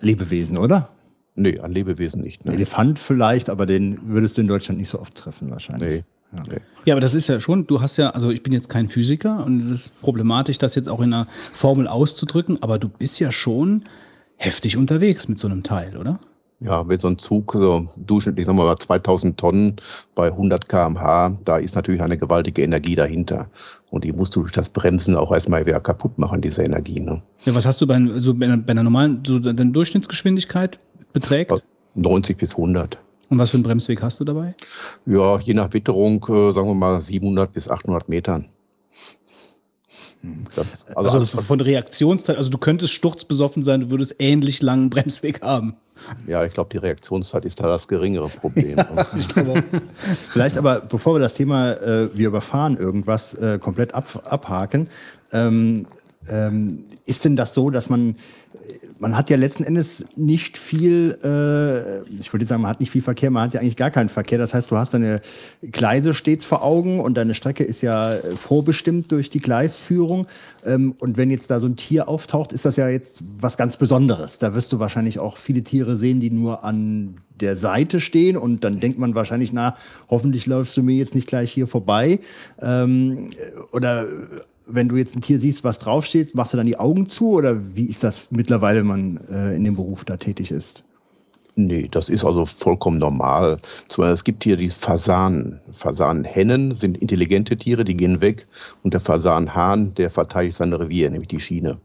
Lebewesen, 0.00 0.56
oder? 0.56 0.88
Nee, 1.34 1.58
an 1.60 1.72
Lebewesen 1.72 2.22
nicht. 2.22 2.44
Ein 2.44 2.50
Ne? 2.50 2.54
Elefant 2.56 2.98
vielleicht, 2.98 3.50
aber 3.50 3.66
den 3.66 3.98
würdest 4.04 4.36
du 4.36 4.40
in 4.42 4.48
Deutschland 4.48 4.78
nicht 4.78 4.88
so 4.88 5.00
oft 5.00 5.14
treffen 5.14 5.50
wahrscheinlich. 5.50 6.04
Nee. 6.32 6.36
Ja. 6.36 6.42
nee. 6.48 6.60
Ja, 6.84 6.94
aber 6.94 7.00
das 7.00 7.14
ist 7.14 7.28
ja 7.28 7.40
schon, 7.40 7.66
du 7.66 7.80
hast 7.80 7.96
ja, 7.96 8.10
also 8.10 8.30
ich 8.30 8.42
bin 8.42 8.52
jetzt 8.52 8.68
kein 8.68 8.88
Physiker 8.88 9.44
und 9.44 9.60
es 9.70 9.86
ist 9.86 10.00
problematisch, 10.00 10.58
das 10.58 10.74
jetzt 10.74 10.88
auch 10.88 11.00
in 11.00 11.12
einer 11.12 11.26
Formel 11.30 11.88
auszudrücken, 11.88 12.62
aber 12.62 12.78
du 12.78 12.88
bist 12.88 13.18
ja 13.20 13.32
schon 13.32 13.84
heftig 14.36 14.76
unterwegs 14.76 15.28
mit 15.28 15.38
so 15.38 15.48
einem 15.48 15.62
Teil, 15.62 15.96
oder? 15.96 16.20
Ja, 16.62 16.86
wenn 16.86 17.00
so 17.00 17.08
ein 17.08 17.16
Zug 17.16 17.52
so 17.54 17.88
durchschnittlich 17.96 18.44
sagen 18.44 18.58
wir 18.58 18.64
mal 18.64 18.78
2000 18.78 19.38
Tonnen 19.38 19.76
bei 20.14 20.26
100 20.26 20.68
km/h, 20.68 21.38
da 21.44 21.56
ist 21.56 21.74
natürlich 21.74 22.02
eine 22.02 22.18
gewaltige 22.18 22.62
Energie 22.62 22.94
dahinter. 22.94 23.48
Und 23.90 24.04
die 24.04 24.12
musst 24.12 24.36
du 24.36 24.42
durch 24.42 24.52
das 24.52 24.68
Bremsen 24.68 25.16
auch 25.16 25.32
erstmal 25.32 25.64
wieder 25.64 25.80
kaputt 25.80 26.18
machen, 26.18 26.42
diese 26.42 26.62
Energie. 26.62 27.00
Ne? 27.00 27.22
Ja, 27.44 27.54
was 27.54 27.64
hast 27.64 27.80
du 27.80 27.86
bei, 27.86 27.98
so 28.16 28.34
bei, 28.34 28.44
einer, 28.44 28.58
bei 28.58 28.72
einer 28.72 28.82
normalen, 28.82 29.22
so 29.26 29.38
deine 29.38 29.72
Durchschnittsgeschwindigkeit 29.72 30.78
beträgt? 31.14 31.50
Also 31.50 31.64
90 31.94 32.36
bis 32.36 32.50
100. 32.52 32.98
Und 33.30 33.38
was 33.38 33.50
für 33.50 33.56
einen 33.56 33.64
Bremsweg 33.64 34.02
hast 34.02 34.20
du 34.20 34.24
dabei? 34.24 34.54
Ja, 35.06 35.38
je 35.38 35.54
nach 35.54 35.72
Witterung, 35.72 36.22
äh, 36.28 36.52
sagen 36.52 36.66
wir 36.66 36.74
mal 36.74 37.00
700 37.00 37.52
bis 37.52 37.70
800 37.70 38.08
Metern. 38.08 38.46
Das, 40.54 40.86
also, 40.94 41.18
Also, 41.18 41.40
von 41.40 41.60
Reaktionszeit, 41.60 42.36
also 42.36 42.50
du 42.50 42.58
könntest 42.58 42.92
sturzbesoffen 42.92 43.64
sein, 43.64 43.80
du 43.80 43.90
würdest 43.90 44.16
ähnlich 44.18 44.60
langen 44.60 44.90
Bremsweg 44.90 45.40
haben. 45.40 45.76
Ja, 46.26 46.44
ich 46.44 46.52
glaube, 46.52 46.70
die 46.70 46.78
Reaktionszeit 46.78 47.44
ist 47.44 47.60
da 47.60 47.66
das 47.66 47.88
geringere 47.88 48.28
Problem. 48.28 48.78
Auch. 48.78 49.06
Vielleicht 50.28 50.58
aber, 50.58 50.80
bevor 50.80 51.14
wir 51.14 51.20
das 51.20 51.34
Thema 51.34 51.72
äh, 51.72 52.08
wir 52.14 52.28
überfahren 52.28 52.76
irgendwas 52.76 53.34
äh, 53.34 53.58
komplett 53.58 53.94
ab, 53.94 54.22
abhaken, 54.24 54.88
ähm, 55.32 55.86
ähm, 56.28 56.84
ist 57.06 57.24
denn 57.24 57.36
das 57.36 57.54
so, 57.54 57.70
dass 57.70 57.88
man, 57.90 58.16
man 59.00 59.16
hat 59.16 59.30
ja 59.30 59.36
letzten 59.38 59.64
Endes 59.64 60.04
nicht 60.14 60.58
viel, 60.58 61.18
äh, 61.24 62.02
ich 62.20 62.32
würde 62.32 62.44
sagen, 62.44 62.62
man 62.62 62.70
hat 62.70 62.80
nicht 62.80 62.90
viel 62.90 63.00
Verkehr, 63.00 63.30
man 63.30 63.44
hat 63.44 63.54
ja 63.54 63.60
eigentlich 63.60 63.76
gar 63.76 63.90
keinen 63.90 64.10
Verkehr. 64.10 64.38
Das 64.38 64.52
heißt, 64.52 64.70
du 64.70 64.76
hast 64.76 64.92
deine 64.92 65.22
Gleise 65.62 66.12
stets 66.12 66.44
vor 66.44 66.62
Augen 66.62 67.00
und 67.00 67.16
deine 67.16 67.34
Strecke 67.34 67.64
ist 67.64 67.80
ja 67.80 68.12
äh, 68.12 68.36
vorbestimmt 68.36 69.10
durch 69.10 69.30
die 69.30 69.40
Gleisführung. 69.40 70.26
Ähm, 70.66 70.94
und 70.98 71.16
wenn 71.16 71.30
jetzt 71.30 71.50
da 71.50 71.60
so 71.60 71.66
ein 71.66 71.76
Tier 71.76 72.08
auftaucht, 72.08 72.52
ist 72.52 72.66
das 72.66 72.76
ja 72.76 72.88
jetzt 72.88 73.22
was 73.38 73.56
ganz 73.56 73.78
Besonderes. 73.78 74.38
Da 74.38 74.54
wirst 74.54 74.72
du 74.72 74.78
wahrscheinlich 74.78 75.18
auch 75.18 75.38
viele 75.38 75.62
Tiere 75.62 75.96
sehen, 75.96 76.20
die 76.20 76.30
nur 76.30 76.62
an 76.62 77.16
der 77.40 77.56
Seite 77.56 78.00
stehen 78.00 78.36
und 78.36 78.64
dann 78.64 78.80
denkt 78.80 78.98
man 78.98 79.14
wahrscheinlich, 79.14 79.50
na, 79.50 79.76
hoffentlich 80.10 80.44
läufst 80.44 80.76
du 80.76 80.82
mir 80.82 80.94
jetzt 80.94 81.14
nicht 81.14 81.26
gleich 81.26 81.50
hier 81.50 81.66
vorbei. 81.66 82.20
Ähm, 82.60 83.30
oder 83.72 84.06
wenn 84.70 84.88
du 84.88 84.96
jetzt 84.96 85.16
ein 85.16 85.20
Tier 85.20 85.38
siehst, 85.38 85.64
was 85.64 85.78
draufsteht, 85.78 86.34
machst 86.34 86.52
du 86.52 86.56
dann 86.56 86.66
die 86.66 86.78
Augen 86.78 87.06
zu 87.06 87.32
oder 87.32 87.56
wie 87.74 87.86
ist 87.86 88.04
das 88.04 88.28
mittlerweile, 88.30 88.80
wenn 88.80 88.86
man 88.86 89.20
äh, 89.30 89.54
in 89.54 89.64
dem 89.64 89.76
Beruf 89.76 90.04
da 90.04 90.16
tätig 90.16 90.50
ist? 90.50 90.84
Nee, 91.56 91.88
das 91.90 92.08
ist 92.08 92.24
also 92.24 92.46
vollkommen 92.46 92.98
normal. 92.98 93.58
Zwar, 93.88 94.12
es 94.12 94.24
gibt 94.24 94.44
hier 94.44 94.56
die 94.56 94.70
Fasanen. 94.70 95.60
Fasanenhennen 95.72 96.74
sind 96.74 96.98
intelligente 96.98 97.56
Tiere, 97.56 97.84
die 97.84 97.96
gehen 97.96 98.20
weg. 98.20 98.46
Und 98.82 98.94
der 98.94 99.00
Fasanenhahn, 99.00 99.94
der 99.94 100.10
verteidigt 100.10 100.56
sein 100.56 100.72
Revier, 100.72 101.10
nämlich 101.10 101.28
die 101.28 101.40
Schiene. 101.40 101.78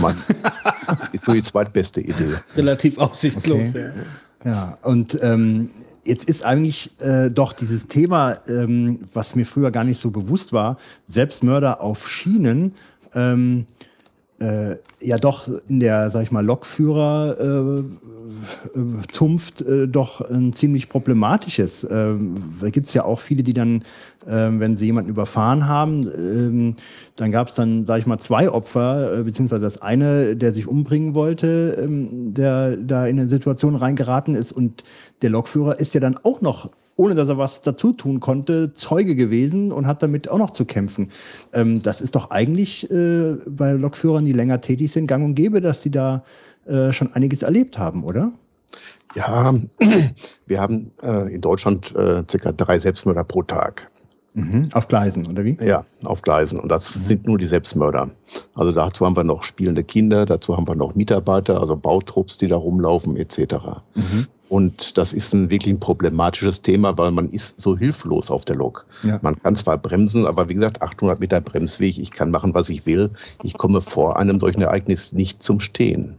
Man, 0.00 0.16
ist 1.12 1.24
so 1.24 1.32
die 1.32 1.42
zweitbeste 1.42 2.00
Idee. 2.00 2.34
Relativ 2.56 2.98
aussichtslos. 2.98 3.70
Okay. 3.70 3.90
Ja. 3.96 4.02
Ja, 4.44 4.78
und 4.82 5.18
ähm, 5.22 5.70
jetzt 6.06 6.28
ist 6.28 6.44
eigentlich 6.44 6.90
äh, 7.00 7.30
doch 7.30 7.52
dieses 7.52 7.86
Thema, 7.86 8.38
ähm, 8.48 9.00
was 9.12 9.34
mir 9.34 9.44
früher 9.44 9.70
gar 9.70 9.84
nicht 9.84 10.00
so 10.00 10.10
bewusst 10.10 10.52
war, 10.52 10.78
Selbstmörder 11.06 11.80
auf 11.80 12.08
Schienen, 12.08 12.74
ähm, 13.14 13.66
äh, 14.38 14.76
ja 15.00 15.16
doch 15.16 15.48
in 15.68 15.80
der, 15.80 16.10
sag 16.10 16.22
ich 16.22 16.30
mal, 16.30 16.44
Lokführer 16.44 17.36
äh, 17.38 18.78
äh, 18.78 19.82
äh, 19.82 19.88
doch 19.88 20.20
ein 20.20 20.52
ziemlich 20.52 20.88
problematisches. 20.88 21.86
Ähm, 21.90 22.36
da 22.60 22.70
gibt 22.70 22.86
es 22.86 22.94
ja 22.94 23.04
auch 23.04 23.20
viele, 23.20 23.42
die 23.42 23.54
dann, 23.54 23.82
wenn 24.26 24.76
sie 24.76 24.86
jemanden 24.86 25.10
überfahren 25.10 25.68
haben, 25.68 26.10
ähm, 26.14 26.76
dann 27.14 27.30
gab 27.30 27.48
es 27.48 27.54
dann, 27.54 27.86
sag 27.86 28.00
ich 28.00 28.06
mal, 28.06 28.18
zwei 28.18 28.50
Opfer, 28.50 29.20
äh, 29.20 29.22
beziehungsweise 29.22 29.62
das 29.62 29.80
eine, 29.80 30.36
der 30.36 30.52
sich 30.52 30.66
umbringen 30.66 31.14
wollte, 31.14 31.78
ähm, 31.80 32.34
der 32.34 32.76
da 32.76 33.06
in 33.06 33.20
eine 33.20 33.28
Situation 33.28 33.76
reingeraten 33.76 34.34
ist 34.34 34.52
und 34.52 34.84
der 35.22 35.30
Lokführer 35.30 35.78
ist 35.78 35.94
ja 35.94 36.00
dann 36.00 36.18
auch 36.22 36.40
noch 36.40 36.70
ohne 36.98 37.14
dass 37.14 37.28
er 37.28 37.36
was 37.36 37.60
dazu 37.60 37.92
tun 37.92 38.20
konnte, 38.20 38.72
Zeuge 38.72 39.16
gewesen 39.16 39.70
und 39.70 39.86
hat 39.86 40.02
damit 40.02 40.30
auch 40.30 40.38
noch 40.38 40.50
zu 40.50 40.64
kämpfen. 40.64 41.10
Ähm, 41.52 41.82
das 41.82 42.00
ist 42.00 42.14
doch 42.14 42.30
eigentlich 42.30 42.90
äh, 42.90 43.36
bei 43.46 43.72
Lokführern, 43.72 44.24
die 44.24 44.32
länger 44.32 44.62
tätig 44.62 44.92
sind, 44.92 45.06
gang 45.06 45.22
und 45.22 45.34
gäbe, 45.34 45.60
dass 45.60 45.82
die 45.82 45.90
da 45.90 46.24
äh, 46.66 46.92
schon 46.92 47.12
einiges 47.12 47.42
erlebt 47.42 47.78
haben, 47.78 48.02
oder? 48.02 48.32
Ja, 49.14 49.54
wir 50.46 50.60
haben 50.60 50.90
in 51.30 51.40
Deutschland 51.40 51.86
circa 52.30 52.52
drei 52.52 52.78
Selbstmörder 52.78 53.24
pro 53.24 53.42
Tag. 53.42 53.90
Mhm. 54.36 54.68
Auf 54.74 54.86
Gleisen, 54.86 55.26
oder 55.26 55.44
wie? 55.46 55.56
Ja, 55.64 55.82
auf 56.04 56.20
Gleisen. 56.20 56.60
Und 56.60 56.68
das 56.68 56.92
sind 56.92 57.26
nur 57.26 57.38
die 57.38 57.46
Selbstmörder. 57.46 58.10
Also 58.54 58.70
dazu 58.70 59.06
haben 59.06 59.16
wir 59.16 59.24
noch 59.24 59.44
spielende 59.44 59.82
Kinder, 59.82 60.26
dazu 60.26 60.54
haben 60.54 60.68
wir 60.68 60.74
noch 60.74 60.94
Mitarbeiter, 60.94 61.58
also 61.58 61.74
Bautrupps, 61.74 62.36
die 62.36 62.46
da 62.46 62.56
rumlaufen, 62.56 63.16
etc. 63.16 63.54
Mhm. 63.94 64.26
Und 64.50 64.98
das 64.98 65.14
ist 65.14 65.32
ein 65.32 65.48
wirklich 65.48 65.74
ein 65.74 65.80
problematisches 65.80 66.60
Thema, 66.60 66.98
weil 66.98 67.12
man 67.12 67.30
ist 67.30 67.58
so 67.58 67.78
hilflos 67.78 68.30
auf 68.30 68.44
der 68.44 68.56
Lok. 68.56 68.84
Ja. 69.02 69.18
Man 69.22 69.40
kann 69.40 69.56
zwar 69.56 69.78
bremsen, 69.78 70.26
aber 70.26 70.50
wie 70.50 70.54
gesagt, 70.54 70.82
800 70.82 71.18
Meter 71.18 71.40
Bremsweg, 71.40 71.98
ich 71.98 72.10
kann 72.10 72.30
machen, 72.30 72.52
was 72.52 72.68
ich 72.68 72.84
will. 72.84 73.10
Ich 73.42 73.54
komme 73.54 73.80
vor 73.80 74.18
einem 74.18 74.38
solchen 74.38 74.60
Ereignis 74.60 75.12
nicht 75.12 75.42
zum 75.42 75.60
Stehen. 75.60 76.18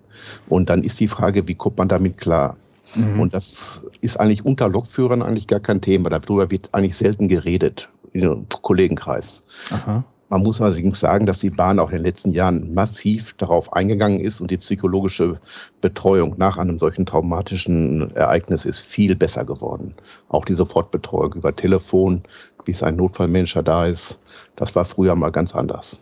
Und 0.50 0.72
dann 0.72 0.84
ist 0.84 1.00
die 1.00 1.08
Frage, 1.08 1.48
wie 1.48 1.56
kommt 1.56 1.78
man 1.78 1.88
damit 1.88 2.18
klar? 2.18 2.58
Mhm. 2.96 3.20
Und 3.20 3.34
das 3.36 3.80
ist 4.02 4.20
eigentlich 4.20 4.44
unter 4.44 4.70
Lokführern 4.70 5.22
eigentlich 5.22 5.46
gar 5.46 5.60
kein 5.60 5.82
Thema. 5.82 6.10
Darüber 6.10 6.50
wird 6.50 6.70
eigentlich 6.74 6.98
selten 6.98 7.28
geredet 7.28 7.90
im 8.14 8.46
Kollegenkreis. 8.62 9.44
Aha. 9.72 10.04
Man 10.30 10.44
muss 10.44 10.60
allerdings 10.60 11.00
sagen, 11.00 11.26
dass 11.26 11.40
die 11.40 11.50
Bahn 11.50 11.80
auch 11.80 11.90
in 11.92 11.98
den 11.98 12.06
letzten 12.06 12.34
Jahren 12.34 12.74
massiv 12.74 13.34
darauf 13.38 13.72
eingegangen 13.72 14.20
ist 14.20 14.42
und 14.42 14.52
die 14.52 14.58
psychologische 14.58 15.40
Betreuung 15.80 16.36
nach 16.38 16.58
einem 16.58 16.80
solchen 16.80 17.06
traumatischen 17.06 18.14
Ereignis 18.14 18.66
ist 18.66 18.80
viel 18.80 19.16
besser 19.16 19.46
geworden. 19.46 19.96
Auch 20.28 20.44
die 20.44 20.56
Sofortbetreuung 20.56 21.36
über 21.36 21.56
Telefon, 21.56 22.24
bis 22.66 22.84
ein 22.84 22.98
Notfallmanager 22.98 23.64
da 23.64 23.86
ist, 23.86 24.18
das 24.58 24.76
war 24.76 24.84
früher 24.84 25.16
mal 25.16 25.32
ganz 25.32 25.56
anders. 25.56 25.98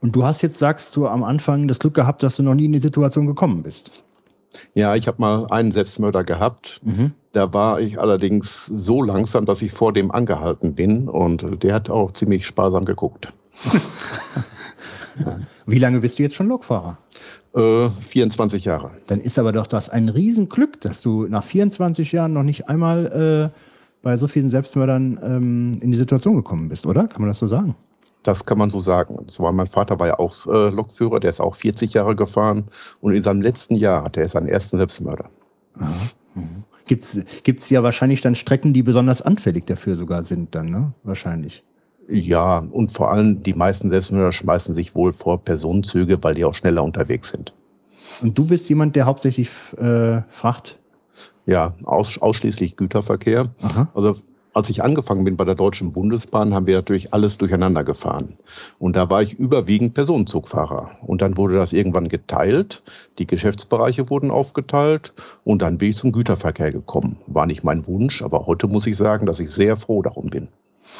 Und 0.00 0.14
du 0.14 0.22
hast 0.22 0.42
jetzt, 0.42 0.58
sagst 0.58 0.94
du, 0.94 1.08
am 1.08 1.24
Anfang 1.24 1.66
das 1.66 1.80
Glück 1.80 1.94
gehabt, 1.94 2.22
dass 2.22 2.36
du 2.36 2.44
noch 2.44 2.54
nie 2.54 2.66
in 2.66 2.72
die 2.72 2.78
Situation 2.78 3.26
gekommen 3.26 3.62
bist. 3.64 4.03
Ja, 4.74 4.94
ich 4.94 5.06
habe 5.06 5.20
mal 5.20 5.46
einen 5.50 5.72
Selbstmörder 5.72 6.24
gehabt. 6.24 6.80
Mhm. 6.84 7.12
Da 7.32 7.52
war 7.52 7.80
ich 7.80 7.98
allerdings 7.98 8.70
so 8.74 9.02
langsam, 9.02 9.46
dass 9.46 9.62
ich 9.62 9.72
vor 9.72 9.92
dem 9.92 10.10
angehalten 10.10 10.74
bin 10.74 11.08
und 11.08 11.62
der 11.62 11.74
hat 11.74 11.90
auch 11.90 12.12
ziemlich 12.12 12.46
sparsam 12.46 12.84
geguckt. 12.84 13.32
Wie 15.66 15.78
lange 15.78 16.00
bist 16.00 16.18
du 16.18 16.22
jetzt 16.22 16.34
schon 16.34 16.48
Lokfahrer? 16.48 16.98
Äh, 17.54 17.90
24 18.08 18.64
Jahre. 18.64 18.90
Dann 19.06 19.20
ist 19.20 19.38
aber 19.38 19.52
doch 19.52 19.66
das 19.66 19.88
ein 19.88 20.08
Riesenglück, 20.08 20.80
dass 20.80 21.02
du 21.02 21.26
nach 21.28 21.44
24 21.44 22.10
Jahren 22.12 22.32
noch 22.32 22.42
nicht 22.42 22.68
einmal 22.68 23.50
äh, 23.52 23.58
bei 24.02 24.16
so 24.16 24.26
vielen 24.28 24.50
Selbstmördern 24.50 25.18
ähm, 25.22 25.72
in 25.80 25.90
die 25.90 25.96
Situation 25.96 26.36
gekommen 26.36 26.68
bist, 26.68 26.86
oder? 26.86 27.06
Kann 27.06 27.22
man 27.22 27.28
das 27.28 27.38
so 27.38 27.46
sagen? 27.46 27.74
Das 28.24 28.44
kann 28.44 28.58
man 28.58 28.70
so 28.70 28.82
sagen. 28.82 29.14
Und 29.14 29.30
zwar 29.30 29.52
mein 29.52 29.68
Vater 29.68 29.98
war 30.00 30.08
ja 30.08 30.18
auch 30.18 30.46
äh, 30.46 30.70
Lokführer, 30.70 31.20
der 31.20 31.30
ist 31.30 31.40
auch 31.40 31.54
40 31.54 31.94
Jahre 31.94 32.16
gefahren 32.16 32.64
und 33.00 33.14
in 33.14 33.22
seinem 33.22 33.42
letzten 33.42 33.76
Jahr 33.76 34.02
hatte 34.02 34.20
er 34.20 34.28
seinen 34.28 34.48
ersten 34.48 34.78
Selbstmörder. 34.78 35.30
Mhm. 35.76 36.64
Gibt 36.86 37.02
es 37.02 37.70
ja 37.70 37.82
wahrscheinlich 37.82 38.20
dann 38.20 38.34
Strecken, 38.34 38.72
die 38.72 38.82
besonders 38.82 39.22
anfällig 39.22 39.66
dafür 39.66 39.94
sogar 39.94 40.22
sind, 40.22 40.54
dann, 40.54 40.70
ne? 40.70 40.92
Wahrscheinlich. 41.02 41.64
Ja, 42.08 42.58
und 42.58 42.92
vor 42.92 43.10
allem 43.10 43.42
die 43.42 43.54
meisten 43.54 43.90
Selbstmörder 43.90 44.32
schmeißen 44.32 44.74
sich 44.74 44.94
wohl 44.94 45.12
vor 45.12 45.42
Personenzüge, 45.42 46.22
weil 46.22 46.34
die 46.34 46.44
auch 46.44 46.54
schneller 46.54 46.82
unterwegs 46.82 47.30
sind. 47.30 47.54
Und 48.20 48.36
du 48.36 48.46
bist 48.46 48.68
jemand, 48.68 48.96
der 48.96 49.06
hauptsächlich 49.06 49.48
äh, 49.78 50.22
Fracht? 50.28 50.78
Ja, 51.46 51.74
aus, 51.84 52.18
ausschließlich 52.18 52.76
Güterverkehr. 52.76 53.50
Aha. 53.60 53.88
Also 53.94 54.16
als 54.54 54.70
ich 54.70 54.82
angefangen 54.82 55.24
bin 55.24 55.36
bei 55.36 55.44
der 55.44 55.56
Deutschen 55.56 55.92
Bundesbahn, 55.92 56.54
haben 56.54 56.66
wir 56.66 56.76
natürlich 56.76 57.12
alles 57.12 57.38
durcheinander 57.38 57.82
gefahren. 57.82 58.38
Und 58.78 58.94
da 58.94 59.10
war 59.10 59.20
ich 59.20 59.34
überwiegend 59.34 59.94
Personenzugfahrer. 59.94 60.92
Und 61.02 61.22
dann 61.22 61.36
wurde 61.36 61.56
das 61.56 61.72
irgendwann 61.72 62.08
geteilt. 62.08 62.82
Die 63.18 63.26
Geschäftsbereiche 63.26 64.08
wurden 64.10 64.30
aufgeteilt. 64.30 65.12
Und 65.42 65.60
dann 65.60 65.78
bin 65.78 65.90
ich 65.90 65.96
zum 65.96 66.12
Güterverkehr 66.12 66.70
gekommen. 66.70 67.16
War 67.26 67.46
nicht 67.46 67.64
mein 67.64 67.86
Wunsch, 67.88 68.22
aber 68.22 68.46
heute 68.46 68.68
muss 68.68 68.86
ich 68.86 68.96
sagen, 68.96 69.26
dass 69.26 69.40
ich 69.40 69.50
sehr 69.50 69.76
froh 69.76 70.02
darum 70.02 70.26
bin. 70.26 70.48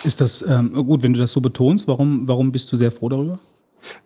Ist 0.02 0.20
das 0.20 0.44
ähm, 0.46 0.72
gut, 0.86 1.04
wenn 1.04 1.12
du 1.12 1.20
das 1.20 1.30
so 1.30 1.40
betonst? 1.40 1.86
Warum, 1.86 2.26
warum 2.26 2.50
bist 2.50 2.72
du 2.72 2.76
sehr 2.76 2.90
froh 2.90 3.08
darüber? 3.08 3.38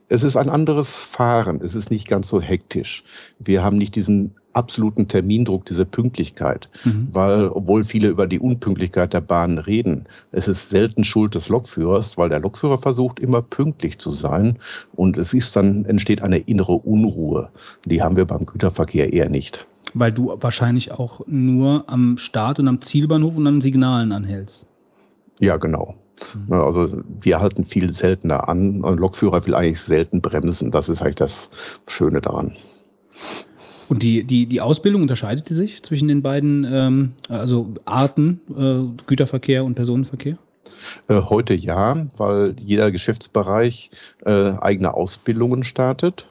Es 0.08 0.22
ist 0.22 0.36
ein 0.36 0.50
anderes 0.50 0.90
Fahren. 0.94 1.62
Es 1.64 1.74
ist 1.74 1.90
nicht 1.90 2.06
ganz 2.06 2.28
so 2.28 2.40
hektisch. 2.40 3.02
Wir 3.38 3.62
haben 3.62 3.78
nicht 3.78 3.94
diesen 3.94 4.34
absoluten 4.58 5.08
Termindruck, 5.08 5.64
diese 5.66 5.84
Pünktlichkeit. 5.84 6.68
Mhm. 6.84 7.08
Weil, 7.12 7.48
obwohl 7.48 7.84
viele 7.84 8.08
über 8.08 8.26
die 8.26 8.40
Unpünktlichkeit 8.40 9.14
der 9.14 9.20
Bahn 9.20 9.58
reden, 9.58 10.06
es 10.32 10.48
ist 10.48 10.70
selten 10.70 11.04
Schuld 11.04 11.34
des 11.34 11.48
Lokführers, 11.48 12.18
weil 12.18 12.28
der 12.28 12.40
Lokführer 12.40 12.78
versucht 12.78 13.20
immer 13.20 13.40
pünktlich 13.40 13.98
zu 13.98 14.12
sein. 14.12 14.58
Und 14.94 15.16
es 15.16 15.32
ist 15.32 15.54
dann, 15.54 15.84
entsteht 15.84 16.22
eine 16.22 16.38
innere 16.38 16.72
Unruhe. 16.72 17.50
Die 17.84 18.02
haben 18.02 18.16
wir 18.16 18.24
beim 18.24 18.44
Güterverkehr 18.44 19.12
eher 19.12 19.30
nicht. 19.30 19.64
Weil 19.94 20.12
du 20.12 20.36
wahrscheinlich 20.40 20.92
auch 20.92 21.22
nur 21.26 21.84
am 21.86 22.18
Start 22.18 22.58
und 22.58 22.68
am 22.68 22.80
Zielbahnhof 22.80 23.36
und 23.36 23.46
an 23.46 23.60
Signalen 23.60 24.12
anhältst. 24.12 24.68
Ja, 25.40 25.56
genau. 25.56 25.94
Mhm. 26.34 26.52
Also 26.52 27.02
wir 27.20 27.40
halten 27.40 27.64
viel 27.64 27.94
seltener 27.94 28.48
an. 28.48 28.84
Ein 28.84 28.96
Lokführer 28.96 29.46
will 29.46 29.54
eigentlich 29.54 29.80
selten 29.80 30.20
bremsen. 30.20 30.70
Das 30.70 30.88
ist 30.88 31.00
eigentlich 31.00 31.16
das 31.16 31.50
Schöne 31.86 32.20
daran. 32.20 32.56
Und 33.88 34.02
die, 34.02 34.24
die, 34.24 34.46
die 34.46 34.60
Ausbildung 34.60 35.02
unterscheidet 35.02 35.48
die 35.48 35.54
sich 35.54 35.82
zwischen 35.82 36.08
den 36.08 36.22
beiden 36.22 36.66
ähm, 36.70 37.12
also 37.28 37.74
Arten, 37.84 38.40
äh, 38.50 39.04
Güterverkehr 39.06 39.64
und 39.64 39.74
Personenverkehr? 39.74 40.36
Äh, 41.08 41.22
heute 41.22 41.54
ja, 41.54 42.06
weil 42.16 42.54
jeder 42.58 42.90
Geschäftsbereich 42.90 43.90
äh, 44.24 44.52
eigene 44.60 44.94
Ausbildungen 44.94 45.64
startet. 45.64 46.26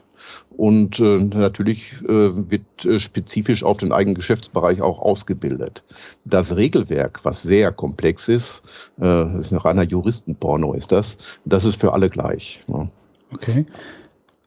Und 0.57 0.99
äh, 0.99 1.19
natürlich 1.19 1.93
äh, 2.03 2.49
wird 2.49 2.83
äh, 2.83 2.99
spezifisch 2.99 3.63
auf 3.63 3.77
den 3.77 3.91
eigenen 3.91 4.15
Geschäftsbereich 4.15 4.81
auch 4.81 4.99
ausgebildet. 4.99 5.83
Das 6.25 6.55
Regelwerk, 6.55 7.19
was 7.23 7.43
sehr 7.43 7.71
komplex 7.71 8.27
ist, 8.27 8.61
äh, 8.97 9.01
das 9.03 9.47
ist 9.47 9.51
ein 9.51 9.59
reiner 9.59 9.83
Juristenporno 9.83 10.73
ist 10.73 10.91
das, 10.91 11.17
das 11.45 11.63
ist 11.63 11.79
für 11.79 11.93
alle 11.93 12.09
gleich. 12.09 12.63
Ja. 12.67 12.87
Okay. 13.31 13.65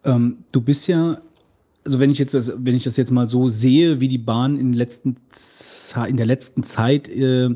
Ähm, 0.04 0.38
du 0.52 0.60
bist 0.60 0.88
ja 0.88 1.18
also 1.84 2.00
wenn 2.00 2.10
ich 2.10 2.18
jetzt 2.18 2.34
das, 2.34 2.52
wenn 2.56 2.74
ich 2.74 2.84
das 2.84 2.96
jetzt 2.96 3.10
mal 3.10 3.26
so 3.26 3.48
sehe, 3.48 4.00
wie 4.00 4.08
die 4.08 4.18
Bahn 4.18 4.58
in, 4.58 4.72
letzten, 4.72 5.16
in 6.08 6.16
der 6.16 6.26
letzten 6.26 6.62
Zeit 6.62 7.08
äh, 7.08 7.48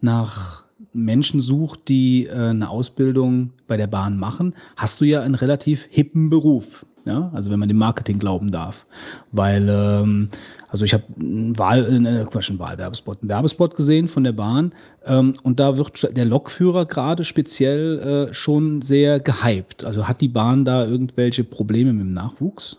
nach 0.00 0.64
Menschen 0.92 1.40
sucht, 1.40 1.88
die 1.88 2.26
äh, 2.26 2.32
eine 2.32 2.68
Ausbildung 2.70 3.50
bei 3.66 3.76
der 3.76 3.86
Bahn 3.86 4.18
machen, 4.18 4.54
hast 4.76 5.00
du 5.00 5.04
ja 5.04 5.22
einen 5.22 5.34
relativ 5.34 5.88
hippen 5.90 6.30
Beruf. 6.30 6.86
Ja, 7.04 7.32
also 7.34 7.50
wenn 7.50 7.58
man 7.58 7.68
dem 7.68 7.78
Marketing 7.78 8.20
glauben 8.20 8.46
darf. 8.46 8.86
Weil, 9.32 9.68
ähm, 9.68 10.28
also 10.68 10.84
ich 10.84 10.94
habe 10.94 11.02
einen, 11.20 11.58
Wahl, 11.58 11.84
äh, 11.84 11.96
einen 11.96 12.58
Wahlwerbespot, 12.60 13.22
einen 13.22 13.28
Werbespot 13.28 13.74
gesehen 13.74 14.06
von 14.06 14.22
der 14.22 14.30
Bahn 14.30 14.72
ähm, 15.04 15.34
und 15.42 15.58
da 15.58 15.76
wird 15.76 16.16
der 16.16 16.24
Lokführer 16.24 16.86
gerade 16.86 17.24
speziell 17.24 18.28
äh, 18.30 18.34
schon 18.34 18.82
sehr 18.82 19.18
gehypt. 19.18 19.84
Also 19.84 20.06
hat 20.06 20.20
die 20.20 20.28
Bahn 20.28 20.64
da 20.64 20.86
irgendwelche 20.86 21.42
Probleme 21.42 21.92
mit 21.92 22.06
dem 22.06 22.14
Nachwuchs? 22.14 22.76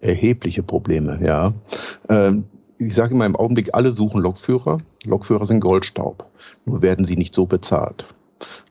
Erhebliche 0.00 0.62
Probleme, 0.62 1.18
ja. 1.24 1.52
Ähm, 2.08 2.44
ich 2.78 2.94
sage 2.94 3.14
immer 3.14 3.26
im 3.26 3.36
Augenblick, 3.36 3.70
alle 3.72 3.92
suchen 3.92 4.20
Lokführer. 4.20 4.78
Lokführer 5.04 5.46
sind 5.46 5.60
Goldstaub. 5.60 6.26
Nur 6.66 6.82
werden 6.82 7.04
sie 7.04 7.16
nicht 7.16 7.34
so 7.34 7.46
bezahlt. 7.46 8.04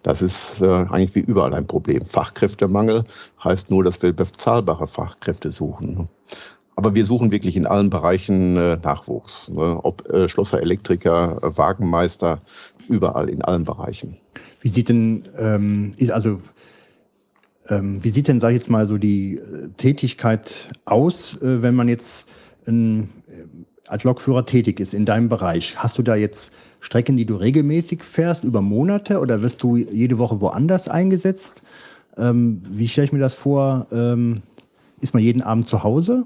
Das 0.04 0.22
ist 0.22 0.62
äh, 0.62 0.68
eigentlich 0.68 1.16
wie 1.16 1.22
überall 1.22 1.54
ein 1.54 1.66
Problem. 1.66 2.06
Fachkräftemangel 2.06 3.06
heißt 3.44 3.72
nur, 3.72 3.84
dass 3.84 4.02
wir 4.02 4.14
bezahlbare 4.14 4.88
Fachkräfte 4.88 5.50
suchen. 5.50 6.08
Aber 6.76 6.94
wir 6.94 7.06
suchen 7.06 7.32
wirklich 7.32 7.56
in 7.56 7.66
allen 7.66 7.90
Bereichen 7.90 8.58
äh, 8.58 8.78
Nachwuchs. 8.78 9.50
Ne? 9.50 9.80
Ob 9.84 10.08
äh, 10.10 10.30
Schlosser, 10.30 10.62
Elektriker, 10.62 11.40
äh, 11.42 11.58
Wagenmeister, 11.58 12.42
überall 12.88 13.30
in 13.30 13.42
allen 13.42 13.64
Bereichen. 13.64 14.18
Wie 14.62 14.70
sieht 14.70 14.90
denn, 14.90 15.24
ähm, 15.40 15.92
also 16.12 16.40
wie 17.70 18.10
sieht 18.10 18.28
denn, 18.28 18.40
sag 18.40 18.50
ich 18.50 18.58
jetzt 18.58 18.70
mal, 18.70 18.88
so 18.88 18.98
die 18.98 19.36
äh, 19.36 19.70
Tätigkeit 19.78 20.70
aus, 20.86 21.36
äh, 21.42 21.62
wenn 21.62 21.76
man 21.76 21.88
jetzt 21.88 22.28
ein, 22.68 23.10
als 23.88 24.04
Lokführer 24.04 24.46
tätig 24.46 24.80
ist 24.80 24.94
in 24.94 25.06
deinem 25.06 25.30
Bereich? 25.30 25.76
Hast 25.78 25.98
du 25.98 26.04
da 26.04 26.16
jetzt 26.16 26.52
Strecken, 26.80 27.18
die 27.18 27.26
du 27.26 27.36
regelmäßig 27.36 28.04
fährst 28.04 28.44
über 28.44 28.62
Monate 28.62 29.20
oder 29.20 29.42
wirst 29.42 29.64
du 29.64 29.78
jede 29.78 30.18
Woche 30.18 30.42
woanders 30.42 30.88
eingesetzt? 30.88 31.64
Ähm, 32.18 32.62
wie 32.70 32.88
stelle 32.88 33.06
ich 33.06 33.14
mir 33.14 33.20
das 33.20 33.34
vor? 33.34 33.88
Ähm, 33.92 34.42
ist 35.02 35.14
man 35.14 35.24
jeden 35.24 35.42
Abend 35.42 35.68
zu 35.68 35.84
Hause? 35.84 36.26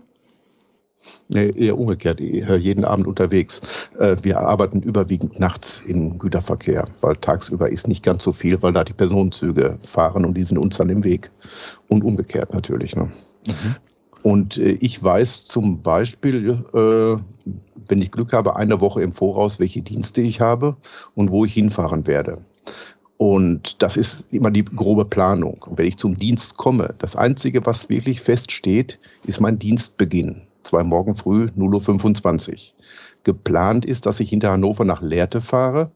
Nee, 1.31 1.51
eher 1.51 1.77
umgekehrt, 1.77 2.19
jeden 2.19 2.84
Abend 2.84 3.06
unterwegs. 3.06 3.61
Äh, 3.99 4.15
wir 4.23 4.39
arbeiten 4.39 4.81
überwiegend 4.81 5.39
nachts 5.39 5.84
im 5.85 6.18
Güterverkehr, 6.18 6.88
weil 7.01 7.15
tagsüber 7.18 7.69
ist 7.69 7.88
nicht 7.88 8.03
ganz 8.03 8.23
so 8.23 8.31
viel, 8.31 8.60
weil 8.64 8.73
da 8.73 8.84
die 8.84 8.93
Personenzüge 8.93 9.77
fahren 9.84 10.26
und 10.26 10.34
die 10.35 10.43
sind 10.43 10.57
uns 10.57 10.77
dann 10.77 10.89
im 10.89 11.03
Weg. 11.03 11.30
Und 11.88 12.03
umgekehrt 12.03 12.51
natürlich. 12.51 12.95
Ne? 12.95 13.11
Mhm. 13.45 13.76
Und 14.23 14.57
äh, 14.57 14.72
ich 14.81 15.03
weiß 15.03 15.45
zum 15.45 15.84
Beispiel, 15.84 16.64
äh, 16.73 17.22
wenn 17.88 18.01
ich 18.01 18.11
Glück 18.11 18.34
habe, 18.34 18.56
eine 18.56 18.81
Woche 18.81 19.03
im 19.03 19.14
Voraus, 19.14 19.60
welche 19.60 19.84
Dienste 19.84 20.22
ich 20.22 20.41
habe 20.41 20.77
und 21.14 21.31
wo 21.31 21.45
ich 21.45 21.53
hinfahren 21.53 22.07
werde. 22.07 22.41
Und 23.18 23.84
das 23.84 23.97
ist 23.97 24.23
immer 24.31 24.49
die 24.49 24.65
grobe 24.65 25.06
Planung. 25.06 25.64
Und 25.68 25.77
wenn 25.77 25.85
ich 25.85 25.97
zum 25.97 26.18
Dienst 26.18 26.57
komme, 26.57 26.95
das 26.97 27.15
Einzige, 27.15 27.65
was 27.68 27.88
wirklich 27.88 28.22
feststeht, 28.22 28.97
ist 29.26 29.41
mein 29.41 29.60
Dienstbeginn. 29.60 30.41
Zwei 30.70 30.84
morgen 30.84 31.16
früh 31.16 31.50
0.25 31.58 32.52
Uhr. 32.52 32.58
Geplant 33.24 33.86
ist, 33.86 34.06
dass 34.06 34.20
ich 34.20 34.30
hinter 34.30 34.52
Hannover 34.52 34.86
nach 34.86 35.02
Lehrte 35.02 35.41
fahre. 35.41 35.90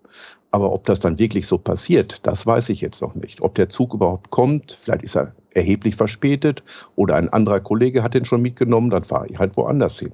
Aber 0.49 0.73
ob 0.73 0.85
das 0.85 0.99
dann 0.99 1.19
wirklich 1.19 1.45
so 1.45 1.59
passiert, 1.59 2.21
das 2.23 2.47
weiß 2.47 2.69
ich 2.69 2.81
jetzt 2.81 2.99
noch 2.99 3.13
nicht. 3.13 3.41
Ob 3.41 3.53
der 3.53 3.69
Zug 3.69 3.93
überhaupt 3.93 4.31
kommt, 4.31 4.79
vielleicht 4.81 5.03
ist 5.03 5.15
er 5.15 5.33
erheblich 5.51 5.95
verspätet 5.95 6.63
oder 6.95 7.17
ein 7.17 7.29
anderer 7.29 7.59
Kollege 7.59 8.01
hat 8.01 8.15
den 8.15 8.25
schon 8.25 8.41
mitgenommen, 8.41 8.89
dann 8.89 9.03
fahre 9.03 9.27
ich 9.27 9.37
halt 9.37 9.55
woanders 9.57 9.99
hin. 9.99 10.13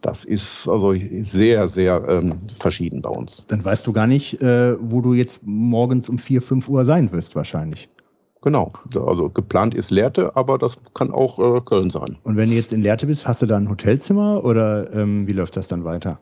Das 0.00 0.24
ist 0.24 0.66
also 0.66 0.96
sehr, 1.20 1.68
sehr 1.68 2.04
ähm, 2.08 2.40
verschieden 2.58 3.02
bei 3.02 3.10
uns. 3.10 3.44
Dann 3.46 3.64
weißt 3.64 3.86
du 3.86 3.92
gar 3.92 4.08
nicht, 4.08 4.42
äh, 4.42 4.74
wo 4.80 5.00
du 5.00 5.14
jetzt 5.14 5.42
morgens 5.44 6.08
um 6.08 6.18
4, 6.18 6.42
5 6.42 6.68
Uhr 6.68 6.84
sein 6.84 7.12
wirst 7.12 7.36
wahrscheinlich. 7.36 7.88
Genau, 8.42 8.72
also 8.94 9.28
geplant 9.28 9.72
ist 9.72 9.90
Lehrte, 9.90 10.34
aber 10.34 10.58
das 10.58 10.76
kann 10.94 11.12
auch 11.12 11.38
äh, 11.38 11.60
Köln 11.60 11.90
sein. 11.90 12.16
Und 12.24 12.36
wenn 12.36 12.50
du 12.50 12.56
jetzt 12.56 12.72
in 12.72 12.82
Lehrte 12.82 13.06
bist, 13.06 13.28
hast 13.28 13.40
du 13.40 13.46
da 13.46 13.56
ein 13.56 13.70
Hotelzimmer 13.70 14.44
oder 14.44 14.92
ähm, 14.92 15.28
wie 15.28 15.32
läuft 15.32 15.56
das 15.56 15.68
dann 15.68 15.84
weiter? 15.84 16.18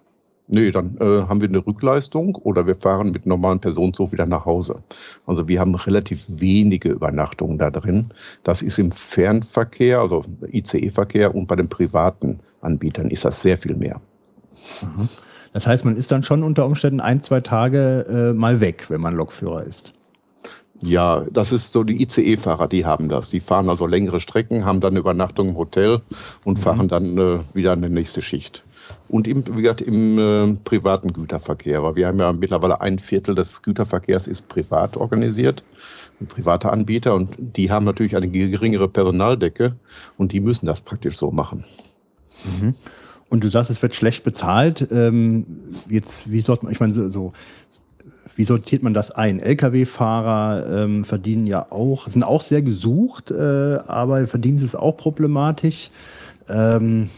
Nee, 0.52 0.70
dann 0.70 0.97
äh, 1.01 1.22
haben 1.28 1.40
wir 1.40 1.48
eine 1.48 1.64
Rückleistung 1.64 2.34
oder 2.34 2.66
wir 2.66 2.74
fahren 2.74 3.12
mit 3.12 3.24
normalen 3.24 3.60
Personenzug 3.60 4.12
wieder 4.12 4.26
nach 4.26 4.44
Hause. 4.44 4.82
Also 5.24 5.48
wir 5.48 5.60
haben 5.60 5.76
relativ 5.76 6.24
wenige 6.28 6.90
Übernachtungen 6.90 7.56
da 7.56 7.70
drin. 7.70 8.10
Das 8.42 8.60
ist 8.60 8.78
im 8.78 8.90
Fernverkehr, 8.90 10.01
also 10.01 10.24
ICE-Verkehr 10.52 11.34
und 11.34 11.47
bei 11.47 11.56
den 11.56 11.68
privaten 11.68 12.40
Anbietern 12.60 13.10
ist 13.10 13.24
das 13.24 13.40
sehr 13.40 13.56
viel 13.56 13.76
mehr. 13.76 14.01
Das 15.52 15.66
heißt, 15.66 15.84
man 15.84 15.97
ist 15.97 16.12
dann 16.12 16.24
schon 16.24 16.42
unter 16.42 16.66
Umständen 16.66 17.01
ein, 17.01 17.20
zwei 17.20 17.40
Tage 17.40 18.05
äh, 18.09 18.34
mal 18.34 18.60
weg, 18.60 18.86
wenn 18.90 19.01
man 19.01 19.14
Lokführer 19.14 19.62
ist. 19.62 19.94
Ja, 20.82 21.27
das 21.31 21.52
ist 21.52 21.73
so 21.73 21.85
die 21.85 22.02
ICE-Fahrer, 22.02 22.66
die 22.69 22.86
haben 22.86 23.09
das. 23.09 23.31
Die 23.31 23.40
fahren 23.40 23.69
also 23.69 23.86
längere 23.86 24.20
Strecken, 24.20 24.65
haben 24.65 24.81
dann 24.81 24.97
Übernachtung 24.97 25.51
im 25.51 25.57
Hotel 25.57 26.01
und 26.44 26.59
fahren 26.59 26.89
dann 26.89 27.19
äh, 27.19 27.40
wieder 27.55 27.73
eine 27.73 27.90
nächste 27.90 28.23
Schicht. 28.23 28.65
Und 29.09 29.28
im, 29.28 29.44
wie 29.57 29.62
gesagt, 29.62 29.82
im 29.82 30.19
äh, 30.19 30.57
privaten 30.65 31.12
Güterverkehr. 31.12 31.82
Weil 31.82 31.97
wir 31.97 32.07
haben 32.07 32.19
ja 32.19 32.32
mittlerweile 32.32 32.81
ein 32.81 32.98
Viertel 32.98 33.35
des 33.35 33.62
Güterverkehrs 33.62 34.27
ist 34.27 34.48
privat 34.48 34.97
organisiert, 34.97 35.65
ein 36.20 36.27
privater 36.27 36.73
Anbieter. 36.73 37.15
Und 37.15 37.35
die 37.39 37.70
haben 37.70 37.85
natürlich 37.85 38.16
eine 38.16 38.28
geringere 38.28 38.89
Personaldecke 38.89 39.74
und 40.16 40.32
die 40.32 40.40
müssen 40.40 40.66
das 40.66 40.81
praktisch 40.81 41.19
so 41.19 41.31
machen. 41.31 41.65
Und 43.28 43.44
du 43.44 43.48
sagst, 43.48 43.70
es 43.70 43.82
wird 43.82 43.94
schlecht 43.94 44.24
bezahlt. 44.24 44.89
Ähm, 44.90 45.47
jetzt, 45.89 46.31
wie 46.32 46.40
sollte 46.40 46.65
man, 46.65 46.73
ich 46.73 46.81
meine, 46.81 46.93
so, 46.93 47.09
so 47.09 47.32
wie 48.36 48.44
sortiert 48.44 48.82
man 48.82 48.94
das 48.94 49.11
ein? 49.11 49.39
Lkw-Fahrer 49.39 50.85
ähm, 50.85 51.05
verdienen 51.05 51.47
ja 51.47 51.66
auch, 51.70 52.09
sind 52.09 52.23
auch 52.23 52.40
sehr 52.40 52.62
gesucht, 52.62 53.31
äh, 53.31 53.78
aber 53.86 54.27
Verdienst 54.27 54.65
ist 54.65 54.77
auch 54.77 54.97
problematisch. 54.97 55.90
Ähm, 56.48 57.11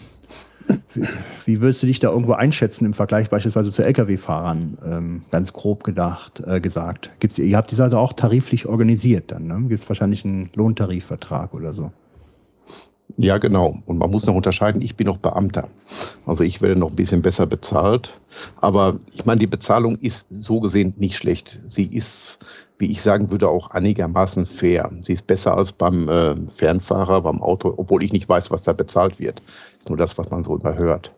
wie, 0.95 1.07
wie 1.47 1.61
würdest 1.61 1.83
du 1.83 1.87
dich 1.87 1.99
da 1.99 2.11
irgendwo 2.11 2.33
einschätzen 2.33 2.85
im 2.87 2.95
Vergleich 2.95 3.31
beispielsweise 3.31 3.73
zu 3.73 3.85
Lkw-Fahrern? 3.85 4.79
Ähm, 4.85 5.23
ganz 5.31 5.53
grob 5.53 5.85
gedacht, 5.85 6.43
äh, 6.47 6.61
gesagt. 6.61 7.11
Gibt's, 7.21 7.39
ihr 7.39 7.57
habt 7.57 7.71
die 7.71 7.77
Seite 7.77 7.99
auch 7.99 8.13
tariflich 8.13 8.67
organisiert 8.67 9.33
dann, 9.33 9.47
ne? 9.47 9.63
Gibt 9.69 9.81
es 9.81 9.89
wahrscheinlich 9.89 10.25
einen 10.25 10.51
Lohntarifvertrag 10.55 11.55
oder 11.55 11.75
so? 11.75 11.93
Ja, 13.17 13.39
genau. 13.39 13.79
Und 13.87 13.99
man 13.99 14.11
muss 14.11 14.27
noch 14.27 14.35
unterscheiden, 14.35 14.83
ich 14.83 14.97
bin 14.97 15.07
noch 15.07 15.19
Beamter. 15.19 15.69
Also 16.27 16.45
ich 16.45 16.63
werde 16.63 16.79
noch 16.79 16.91
ein 16.91 16.97
bisschen 16.97 17.23
besser 17.23 17.47
bezahlt. 17.47 18.13
Aber 18.61 18.97
ich 19.13 19.25
meine, 19.27 19.41
die 19.41 19.47
Bezahlung 19.47 19.97
ist 19.97 20.27
so 20.41 20.61
gesehen 20.61 20.95
nicht 20.97 21.17
schlecht. 21.17 21.61
Sie 21.69 21.87
ist, 21.87 22.39
wie 22.79 22.91
ich 22.91 23.03
sagen 23.03 23.31
würde, 23.31 23.49
auch 23.49 23.71
einigermaßen 23.71 24.47
fair. 24.47 24.91
Sie 25.07 25.13
ist 25.13 25.27
besser 25.27 25.57
als 25.57 25.73
beim 25.73 26.09
äh, 26.09 26.35
Fernfahrer, 26.55 27.23
beim 27.23 27.43
Auto, 27.43 27.75
obwohl 27.77 28.03
ich 28.03 28.13
nicht 28.13 28.29
weiß, 28.29 28.51
was 28.51 28.63
da 28.63 28.73
bezahlt 28.73 29.19
wird. 29.21 29.43
ist 29.79 29.89
nur 29.89 29.99
das, 29.99 30.17
was 30.17 30.31
man 30.31 30.45
so 30.45 30.57
überhört. 30.57 31.13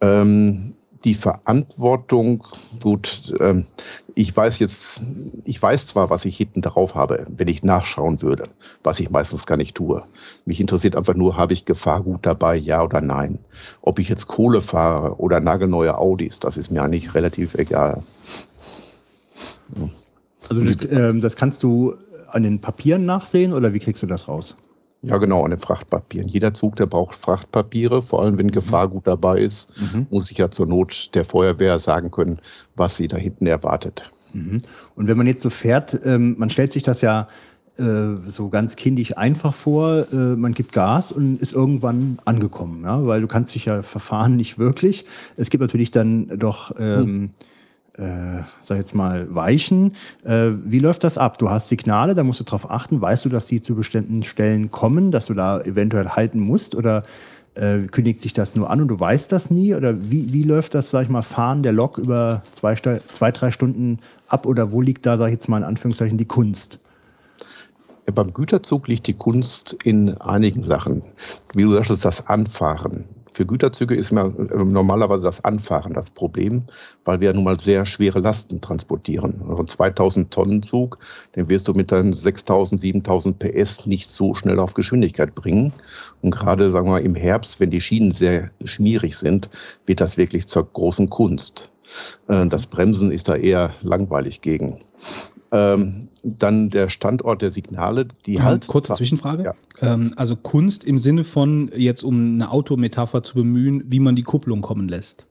Ähm, 0.00 0.74
die 1.04 1.14
Verantwortung, 1.14 2.44
gut, 2.82 3.32
ähm, 3.40 3.66
ich 4.14 4.36
weiß 4.36 4.58
jetzt, 4.58 5.00
ich 5.44 5.60
weiß 5.62 5.86
zwar, 5.86 6.10
was 6.10 6.24
ich 6.24 6.36
hinten 6.36 6.60
drauf 6.60 6.94
habe, 6.94 7.24
wenn 7.28 7.48
ich 7.48 7.62
nachschauen 7.62 8.20
würde, 8.20 8.44
was 8.82 8.98
ich 8.98 9.10
meistens 9.10 9.46
gar 9.46 9.56
nicht 9.56 9.76
tue. 9.76 10.02
Mich 10.44 10.60
interessiert 10.60 10.96
einfach 10.96 11.14
nur, 11.14 11.36
habe 11.36 11.52
ich 11.52 11.64
Gefahrgut 11.64 12.26
dabei, 12.26 12.56
ja 12.56 12.82
oder 12.82 13.00
nein. 13.00 13.38
Ob 13.80 13.98
ich 13.98 14.08
jetzt 14.08 14.26
Kohle 14.26 14.60
fahre 14.60 15.18
oder 15.18 15.40
nagelneue 15.40 15.96
Audis, 15.96 16.40
das 16.40 16.56
ist 16.56 16.70
mir 16.70 16.82
eigentlich 16.82 17.14
relativ 17.14 17.54
egal. 17.54 18.02
Also 20.48 20.64
das, 20.64 20.76
ähm, 20.90 21.20
das 21.20 21.36
kannst 21.36 21.62
du 21.62 21.94
an 22.30 22.42
den 22.42 22.60
Papieren 22.60 23.04
nachsehen 23.04 23.52
oder 23.52 23.72
wie 23.72 23.78
kriegst 23.78 24.02
du 24.02 24.06
das 24.06 24.28
raus? 24.28 24.56
Ja, 25.02 25.16
genau, 25.18 25.44
an 25.44 25.50
den 25.50 25.60
Frachtpapieren. 25.60 26.28
Jeder 26.28 26.54
Zug, 26.54 26.74
der 26.76 26.86
braucht 26.86 27.14
Frachtpapiere, 27.14 28.02
vor 28.02 28.22
allem 28.22 28.36
wenn 28.36 28.50
Gefahrgut 28.50 29.06
dabei 29.06 29.40
ist, 29.40 29.68
muss 30.10 30.30
ich 30.30 30.38
ja 30.38 30.50
zur 30.50 30.66
Not 30.66 31.10
der 31.14 31.24
Feuerwehr 31.24 31.78
sagen 31.78 32.10
können, 32.10 32.40
was 32.74 32.96
sie 32.96 33.06
da 33.06 33.16
hinten 33.16 33.46
erwartet. 33.46 34.10
Mhm. 34.32 34.62
Und 34.96 35.06
wenn 35.06 35.16
man 35.16 35.28
jetzt 35.28 35.42
so 35.42 35.50
fährt, 35.50 36.04
ähm, 36.04 36.34
man 36.38 36.50
stellt 36.50 36.72
sich 36.72 36.82
das 36.82 37.00
ja 37.00 37.28
äh, 37.78 38.28
so 38.28 38.48
ganz 38.48 38.74
kindisch 38.74 39.16
einfach 39.16 39.54
vor, 39.54 40.06
äh, 40.12 40.16
man 40.36 40.52
gibt 40.52 40.72
Gas 40.72 41.12
und 41.12 41.40
ist 41.40 41.52
irgendwann 41.52 42.18
angekommen, 42.24 42.82
ja? 42.82 43.06
weil 43.06 43.20
du 43.20 43.28
kannst 43.28 43.54
dich 43.54 43.66
ja 43.66 43.82
verfahren 43.82 44.36
nicht 44.36 44.58
wirklich. 44.58 45.04
Es 45.36 45.48
gibt 45.48 45.60
natürlich 45.60 45.92
dann 45.92 46.26
doch, 46.38 46.72
ähm, 46.78 47.30
äh, 47.98 48.42
sag 48.62 48.78
jetzt 48.78 48.94
mal, 48.94 49.34
Weichen. 49.34 49.92
Äh, 50.24 50.50
wie 50.64 50.78
läuft 50.78 51.04
das 51.04 51.18
ab? 51.18 51.38
Du 51.38 51.50
hast 51.50 51.68
Signale, 51.68 52.14
da 52.14 52.22
musst 52.22 52.40
du 52.40 52.44
drauf 52.44 52.70
achten. 52.70 53.00
Weißt 53.00 53.24
du, 53.24 53.28
dass 53.28 53.46
die 53.46 53.60
zu 53.60 53.74
bestimmten 53.74 54.22
Stellen 54.22 54.70
kommen, 54.70 55.10
dass 55.10 55.26
du 55.26 55.34
da 55.34 55.60
eventuell 55.60 56.08
halten 56.08 56.40
musst 56.40 56.74
oder 56.74 57.02
äh, 57.54 57.80
kündigt 57.90 58.20
sich 58.20 58.32
das 58.32 58.54
nur 58.54 58.70
an 58.70 58.80
und 58.80 58.88
du 58.88 58.98
weißt 58.98 59.32
das 59.32 59.50
nie? 59.50 59.74
Oder 59.74 60.00
wie, 60.00 60.32
wie 60.32 60.44
läuft 60.44 60.74
das, 60.74 60.90
sag 60.90 61.02
ich 61.02 61.08
mal, 61.08 61.22
Fahren 61.22 61.62
der 61.62 61.72
Lok 61.72 61.98
über 61.98 62.42
zwei, 62.52 62.74
zwei, 62.76 63.32
drei 63.32 63.50
Stunden 63.50 63.98
ab? 64.28 64.46
Oder 64.46 64.70
wo 64.70 64.80
liegt 64.80 65.04
da, 65.04 65.18
sag 65.18 65.26
ich 65.26 65.34
jetzt 65.34 65.48
mal 65.48 65.58
in 65.58 65.64
Anführungszeichen, 65.64 66.18
die 66.18 66.24
Kunst? 66.24 66.78
Ja, 68.06 68.12
beim 68.12 68.32
Güterzug 68.32 68.88
liegt 68.88 69.06
die 69.06 69.14
Kunst 69.14 69.76
in 69.84 70.16
einigen 70.18 70.64
Sachen. 70.64 71.02
Wie 71.52 71.64
du 71.64 71.74
sagst, 71.74 72.04
das 72.04 72.26
Anfahren. 72.26 73.04
Für 73.38 73.46
Güterzüge 73.46 73.94
ist 73.94 74.10
äh, 74.10 74.14
normalerweise 74.16 75.22
das 75.22 75.44
Anfahren 75.44 75.92
das 75.92 76.10
Problem, 76.10 76.64
weil 77.04 77.20
wir 77.20 77.28
ja 77.28 77.32
nun 77.32 77.44
mal 77.44 77.60
sehr 77.60 77.86
schwere 77.86 78.18
Lasten 78.18 78.60
transportieren. 78.60 79.40
Also 79.48 79.62
ein 79.62 79.68
2000 79.68 80.32
Tonnen 80.32 80.64
Zug, 80.64 80.98
den 81.36 81.48
wirst 81.48 81.68
du 81.68 81.72
mit 81.72 81.92
deinen 81.92 82.14
6000, 82.14 82.80
7000 82.80 83.38
PS 83.38 83.86
nicht 83.86 84.10
so 84.10 84.34
schnell 84.34 84.58
auf 84.58 84.74
Geschwindigkeit 84.74 85.36
bringen. 85.36 85.72
Und 86.20 86.32
gerade, 86.32 86.72
sagen 86.72 86.88
wir 86.88 86.94
mal, 86.94 87.02
im 87.02 87.14
Herbst, 87.14 87.60
wenn 87.60 87.70
die 87.70 87.80
Schienen 87.80 88.10
sehr 88.10 88.50
schmierig 88.64 89.16
sind, 89.16 89.48
wird 89.86 90.00
das 90.00 90.16
wirklich 90.16 90.48
zur 90.48 90.64
großen 90.72 91.08
Kunst. 91.08 91.70
Äh, 92.26 92.48
Das 92.48 92.66
Bremsen 92.66 93.12
ist 93.12 93.28
da 93.28 93.36
eher 93.36 93.72
langweilig 93.82 94.40
gegen. 94.40 94.80
Ähm, 95.50 96.08
dann 96.22 96.68
der 96.70 96.90
Standort 96.90 97.40
der 97.40 97.50
Signale, 97.50 98.08
die 98.26 98.42
halt. 98.42 98.66
Kurze 98.66 98.92
Zwischenfrage. 98.92 99.44
Ja. 99.44 99.54
Ähm, 99.80 100.12
also 100.16 100.36
Kunst 100.36 100.84
im 100.84 100.98
Sinne 100.98 101.24
von, 101.24 101.70
jetzt 101.74 102.02
um 102.02 102.34
eine 102.34 102.50
Autometapher 102.50 103.22
zu 103.22 103.34
bemühen, 103.34 103.84
wie 103.86 104.00
man 104.00 104.14
die 104.14 104.24
Kupplung 104.24 104.60
kommen 104.60 104.88
lässt. 104.88 105.26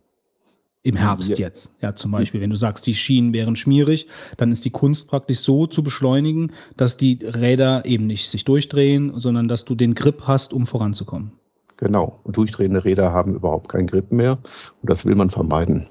Im 0.84 0.96
Herbst 0.96 1.32
Ja. 1.32 1.48
jetzt. 1.48 1.76
Ja, 1.82 1.96
zum 1.96 2.12
Beispiel, 2.12 2.40
wenn 2.40 2.50
du 2.50 2.56
sagst, 2.56 2.88
die 2.88 2.96
Schienen 2.96 3.34
wären 3.34 3.56
schmierig, 3.58 4.08
dann 4.38 4.52
ist 4.52 4.64
die 4.64 4.70
Kunst 4.70 5.08
praktisch 5.10 5.40
so 5.40 5.68
zu 5.68 5.84
beschleunigen, 5.84 6.54
dass 6.78 6.96
die 6.96 7.20
Räder 7.22 7.86
eben 7.86 8.08
nicht 8.08 8.30
sich 8.30 8.46
durchdrehen, 8.46 9.12
sondern 9.20 9.48
dass 9.50 9.66
du 9.66 9.76
den 9.76 9.96
Grip 9.96 10.24
hast, 10.28 10.54
um 10.54 10.66
voranzukommen. 10.66 11.32
Genau. 11.76 12.20
Und 12.24 12.38
durchdrehende 12.38 12.86
Räder 12.86 13.12
haben 13.12 13.36
überhaupt 13.36 13.70
keinen 13.70 13.88
Grip 13.88 14.12
mehr. 14.12 14.40
Und 14.82 14.90
das 14.90 15.06
will 15.06 15.16
man 15.16 15.30
vermeiden. 15.30 15.88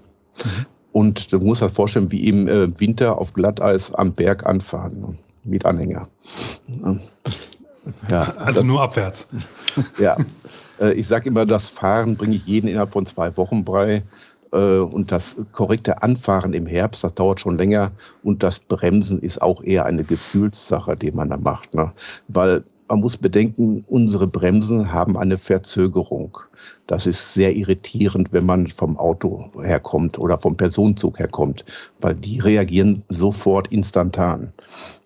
Und 0.96 1.30
du 1.30 1.40
musst 1.40 1.60
dir 1.60 1.68
vorstellen, 1.68 2.10
wie 2.10 2.26
im 2.26 2.48
äh, 2.48 2.80
Winter 2.80 3.18
auf 3.18 3.34
Glatteis 3.34 3.92
am 3.92 4.14
Berg 4.14 4.46
anfahren. 4.46 4.98
ne, 4.98 5.14
Mit 5.44 5.66
Anhänger. 5.66 6.08
Ja, 8.10 8.22
Also 8.38 8.64
nur 8.64 8.80
abwärts. 8.80 9.28
ja. 9.98 10.16
Äh, 10.80 10.94
Ich 10.94 11.06
sage 11.06 11.28
immer, 11.28 11.44
das 11.44 11.68
Fahren 11.68 12.16
bringe 12.16 12.36
ich 12.36 12.46
jeden 12.46 12.66
innerhalb 12.68 12.92
von 12.92 13.04
zwei 13.04 13.36
Wochen 13.36 13.62
bei. 13.62 14.04
Äh, 14.52 14.78
Und 14.78 15.12
das 15.12 15.36
korrekte 15.52 16.02
Anfahren 16.02 16.54
im 16.54 16.64
Herbst, 16.64 17.04
das 17.04 17.14
dauert 17.14 17.40
schon 17.42 17.58
länger. 17.58 17.92
Und 18.22 18.42
das 18.42 18.58
Bremsen 18.58 19.18
ist 19.20 19.42
auch 19.42 19.62
eher 19.62 19.84
eine 19.84 20.02
Gefühlssache, 20.02 20.96
die 20.96 21.10
man 21.10 21.28
da 21.28 21.36
macht. 21.36 21.74
Ne? 21.74 21.92
Weil 22.28 22.64
man 22.88 23.00
muss 23.00 23.18
bedenken, 23.18 23.84
unsere 23.86 24.26
Bremsen 24.26 24.94
haben 24.94 25.18
eine 25.18 25.36
Verzögerung. 25.36 26.38
Das 26.86 27.04
ist 27.04 27.34
sehr 27.34 27.56
irritierend, 27.56 28.32
wenn 28.32 28.46
man 28.46 28.68
vom 28.68 28.96
Auto 28.96 29.50
herkommt 29.60 30.18
oder 30.18 30.38
vom 30.38 30.56
Personenzug 30.56 31.18
herkommt, 31.18 31.64
weil 32.00 32.14
die 32.14 32.38
reagieren 32.38 33.02
sofort 33.08 33.68
instantan. 33.72 34.52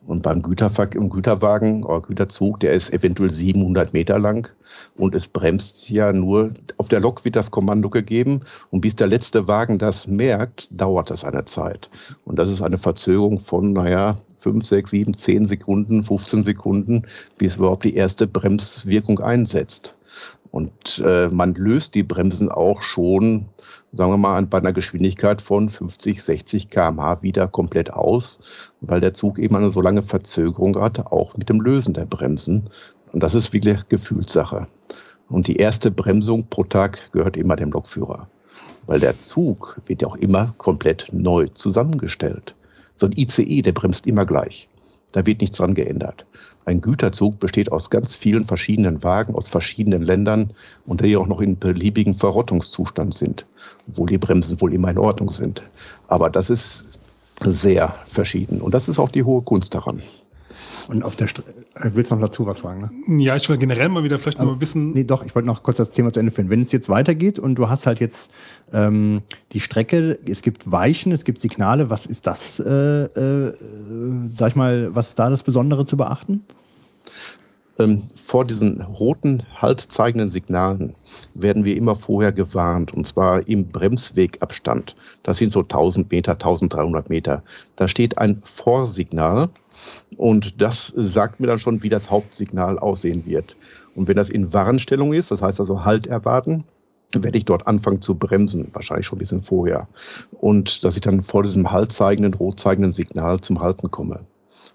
Und 0.06 0.22
beim 0.22 0.42
Güterver 0.42 0.92
im 0.94 1.08
Güterwagen 1.08 1.84
oder 1.84 2.00
Güterzug, 2.00 2.60
der 2.60 2.72
ist 2.72 2.92
eventuell 2.92 3.30
700 3.30 3.92
Meter 3.94 4.18
lang 4.18 4.50
und 4.96 5.14
es 5.14 5.28
bremst 5.28 5.88
ja 5.88 6.12
nur, 6.12 6.52
auf 6.76 6.88
der 6.88 7.00
Lok 7.00 7.24
wird 7.24 7.36
das 7.36 7.50
Kommando 7.50 7.88
gegeben 7.88 8.42
und 8.70 8.80
bis 8.82 8.96
der 8.96 9.06
letzte 9.06 9.46
Wagen 9.46 9.78
das 9.78 10.06
merkt, 10.06 10.68
dauert 10.70 11.10
das 11.10 11.24
eine 11.24 11.44
Zeit. 11.44 11.88
Und 12.24 12.38
das 12.38 12.48
ist 12.48 12.60
eine 12.60 12.78
Verzögerung 12.78 13.40
von, 13.40 13.72
naja, 13.72 14.18
5, 14.38 14.66
6, 14.66 14.90
7, 14.90 15.16
10 15.16 15.44
Sekunden, 15.46 16.02
15 16.02 16.44
Sekunden, 16.44 17.02
bis 17.38 17.56
überhaupt 17.56 17.84
die 17.84 17.94
erste 17.94 18.26
Bremswirkung 18.26 19.20
einsetzt. 19.20 19.94
Und 20.50 21.02
äh, 21.04 21.28
man 21.28 21.54
löst 21.54 21.94
die 21.94 22.02
Bremsen 22.02 22.50
auch 22.50 22.82
schon, 22.82 23.46
sagen 23.92 24.12
wir 24.12 24.18
mal, 24.18 24.44
bei 24.46 24.58
einer 24.58 24.72
Geschwindigkeit 24.72 25.40
von 25.40 25.70
50, 25.70 26.22
60 26.22 26.70
km/h 26.70 27.22
wieder 27.22 27.46
komplett 27.46 27.92
aus, 27.92 28.40
weil 28.80 29.00
der 29.00 29.14
Zug 29.14 29.38
eben 29.38 29.56
eine 29.56 29.70
so 29.70 29.80
lange 29.80 30.02
Verzögerung 30.02 30.80
hat, 30.80 30.98
auch 31.06 31.36
mit 31.36 31.48
dem 31.48 31.60
Lösen 31.60 31.94
der 31.94 32.06
Bremsen. 32.06 32.68
Und 33.12 33.22
das 33.22 33.34
ist 33.34 33.52
wirklich 33.52 33.88
Gefühlssache. 33.88 34.66
Und 35.28 35.46
die 35.46 35.56
erste 35.56 35.90
Bremsung 35.90 36.48
pro 36.48 36.64
Tag 36.64 37.12
gehört 37.12 37.36
immer 37.36 37.54
dem 37.54 37.70
Lokführer. 37.70 38.28
Weil 38.86 38.98
der 38.98 39.18
Zug 39.18 39.80
wird 39.86 40.02
ja 40.02 40.08
auch 40.08 40.16
immer 40.16 40.54
komplett 40.58 41.06
neu 41.12 41.46
zusammengestellt. 41.54 42.54
So 42.96 43.06
ein 43.06 43.12
ICE, 43.16 43.62
der 43.62 43.72
bremst 43.72 44.06
immer 44.06 44.26
gleich. 44.26 44.68
Da 45.12 45.24
wird 45.24 45.40
nichts 45.40 45.58
dran 45.58 45.74
geändert. 45.74 46.26
Ein 46.70 46.82
Güterzug 46.82 47.40
besteht 47.40 47.72
aus 47.72 47.90
ganz 47.90 48.14
vielen 48.14 48.46
verschiedenen 48.46 49.02
Wagen 49.02 49.34
aus 49.34 49.48
verschiedenen 49.48 50.02
Ländern 50.02 50.50
und 50.86 51.00
die 51.00 51.16
auch 51.16 51.26
noch 51.26 51.40
in 51.40 51.58
beliebigen 51.58 52.14
Verrottungszustand 52.14 53.12
sind. 53.12 53.44
obwohl 53.88 54.06
die 54.06 54.18
Bremsen 54.18 54.60
wohl 54.60 54.72
immer 54.72 54.88
in 54.88 54.98
Ordnung 54.98 55.32
sind. 55.32 55.64
Aber 56.06 56.30
das 56.30 56.48
ist 56.48 56.84
sehr 57.44 57.96
verschieden. 58.08 58.60
Und 58.60 58.72
das 58.72 58.86
ist 58.86 59.00
auch 59.00 59.10
die 59.10 59.24
hohe 59.24 59.42
Kunst 59.42 59.74
daran. 59.74 60.00
Und 60.88 61.04
auf 61.04 61.16
der 61.16 61.28
St 61.28 61.40
äh, 61.74 61.90
willst 61.94 62.10
du 62.10 62.16
noch 62.16 62.22
dazu 62.22 62.46
was 62.46 62.60
fragen, 62.60 62.90
ne? 63.06 63.22
Ja, 63.22 63.36
ich 63.36 63.48
will 63.48 63.58
generell 63.58 63.88
mal 63.88 64.02
wieder 64.02 64.18
vielleicht 64.18 64.38
noch 64.38 64.52
ein 64.52 64.58
bisschen. 64.58 64.92
Nee, 64.92 65.04
doch, 65.04 65.24
ich 65.24 65.34
wollte 65.34 65.46
noch 65.46 65.62
kurz 65.62 65.76
das 65.76 65.92
Thema 65.92 66.12
zu 66.12 66.20
Ende 66.20 66.32
führen. 66.32 66.50
Wenn 66.50 66.62
es 66.62 66.72
jetzt 66.72 66.88
weitergeht 66.88 67.38
und 67.38 67.54
du 67.56 67.68
hast 67.68 67.86
halt 67.86 68.00
jetzt 68.00 68.30
ähm, 68.72 69.22
die 69.52 69.60
Strecke, 69.60 70.18
es 70.26 70.42
gibt 70.42 70.70
Weichen, 70.70 71.12
es 71.12 71.24
gibt 71.24 71.40
Signale, 71.40 71.90
was 71.90 72.06
ist 72.06 72.26
das, 72.26 72.60
äh, 72.60 73.04
äh, 73.04 73.52
sag 74.32 74.48
ich 74.50 74.56
mal, 74.56 74.94
was 74.94 75.08
ist 75.08 75.18
da 75.18 75.30
das 75.30 75.42
Besondere 75.42 75.84
zu 75.84 75.96
beachten? 75.96 76.44
Ähm, 77.80 78.10
vor 78.14 78.44
diesen 78.44 78.82
roten, 78.82 79.42
haltzeigenden 79.56 80.30
Signalen 80.30 80.94
werden 81.32 81.64
wir 81.64 81.76
immer 81.76 81.96
vorher 81.96 82.30
gewarnt, 82.30 82.92
und 82.92 83.06
zwar 83.06 83.48
im 83.48 83.68
Bremswegabstand. 83.68 84.94
Das 85.22 85.38
sind 85.38 85.50
so 85.50 85.60
1000 85.60 86.10
Meter, 86.10 86.32
1300 86.32 87.08
Meter. 87.08 87.42
Da 87.76 87.88
steht 87.88 88.18
ein 88.18 88.42
Vorsignal 88.44 89.48
und 90.16 90.60
das 90.60 90.92
sagt 90.96 91.40
mir 91.40 91.46
dann 91.46 91.58
schon, 91.58 91.82
wie 91.82 91.88
das 91.88 92.10
Hauptsignal 92.10 92.78
aussehen 92.78 93.24
wird. 93.26 93.56
Und 93.94 94.08
wenn 94.08 94.16
das 94.16 94.30
in 94.30 94.52
Warnstellung 94.52 95.12
ist, 95.12 95.30
das 95.30 95.42
heißt 95.42 95.60
also 95.60 95.84
Halt 95.84 96.06
erwarten, 96.06 96.64
werde 97.12 97.38
ich 97.38 97.44
dort 97.44 97.66
anfangen 97.66 98.00
zu 98.00 98.14
bremsen, 98.14 98.68
wahrscheinlich 98.72 99.06
schon 99.06 99.18
ein 99.18 99.20
bisschen 99.20 99.40
vorher. 99.40 99.88
Und 100.32 100.84
dass 100.84 100.96
ich 100.96 101.02
dann 101.02 101.22
vor 101.22 101.42
diesem 101.42 101.70
haltzeigenden, 101.70 102.34
rotzeigenden 102.34 102.92
Signal 102.92 103.40
zum 103.40 103.60
Halten 103.60 103.90
komme. 103.90 104.20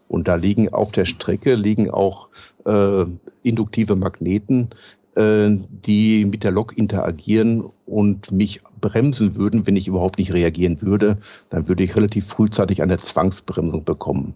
Und 0.07 0.27
da 0.27 0.35
liegen 0.35 0.73
auf 0.73 0.91
der 0.91 1.05
Strecke 1.05 1.55
liegen 1.55 1.89
auch 1.89 2.27
äh, 2.65 3.05
induktive 3.43 3.95
Magneten, 3.95 4.69
äh, 5.15 5.49
die 5.85 6.25
mit 6.25 6.43
der 6.43 6.51
Lok 6.51 6.77
interagieren 6.77 7.63
und 7.85 8.31
mich 8.31 8.61
bremsen 8.81 9.35
würden, 9.35 9.65
wenn 9.65 9.77
ich 9.77 9.87
überhaupt 9.87 10.19
nicht 10.19 10.33
reagieren 10.33 10.81
würde, 10.81 11.17
dann 11.49 11.67
würde 11.67 11.83
ich 11.83 11.95
relativ 11.95 12.27
frühzeitig 12.27 12.81
eine 12.81 12.99
Zwangsbremsung 12.99 13.83
bekommen, 13.83 14.35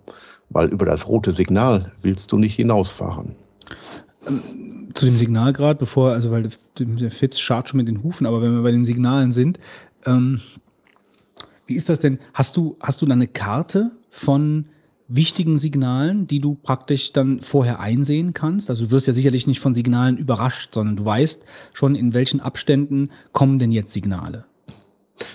weil 0.49 0.69
über 0.69 0.85
das 0.85 1.07
rote 1.07 1.33
Signal 1.33 1.91
willst 2.01 2.31
du 2.31 2.37
nicht 2.37 2.55
hinausfahren. 2.55 3.35
Zu 4.93 5.05
dem 5.05 5.17
Signal 5.17 5.53
gerade, 5.53 5.79
bevor, 5.79 6.11
also 6.11 6.31
weil 6.31 6.49
der 6.77 7.11
Fitz 7.11 7.39
schart 7.39 7.69
schon 7.69 7.77
mit 7.77 7.87
den 7.87 8.03
Hufen, 8.03 8.25
aber 8.25 8.41
wenn 8.41 8.53
wir 8.53 8.63
bei 8.63 8.71
den 8.71 8.85
Signalen 8.85 9.31
sind, 9.31 9.59
ähm, 10.05 10.41
wie 11.67 11.75
ist 11.75 11.89
das 11.89 11.99
denn? 11.99 12.19
Hast 12.33 12.57
du, 12.57 12.77
hast 12.79 13.01
du 13.01 13.05
da 13.05 13.13
eine 13.13 13.27
Karte 13.27 13.91
von 14.09 14.65
wichtigen 15.07 15.57
Signalen, 15.57 16.27
die 16.27 16.39
du 16.39 16.55
praktisch 16.55 17.13
dann 17.13 17.41
vorher 17.41 17.79
einsehen 17.79 18.33
kannst? 18.33 18.69
Also 18.69 18.85
du 18.85 18.91
wirst 18.91 19.07
ja 19.07 19.13
sicherlich 19.13 19.45
nicht 19.45 19.59
von 19.59 19.75
Signalen 19.75 20.17
überrascht, 20.17 20.73
sondern 20.73 20.95
du 20.95 21.05
weißt 21.05 21.45
schon, 21.73 21.95
in 21.95 22.13
welchen 22.13 22.39
Abständen 22.39 23.09
kommen 23.33 23.59
denn 23.59 23.71
jetzt 23.71 23.91
Signale. 23.91 24.45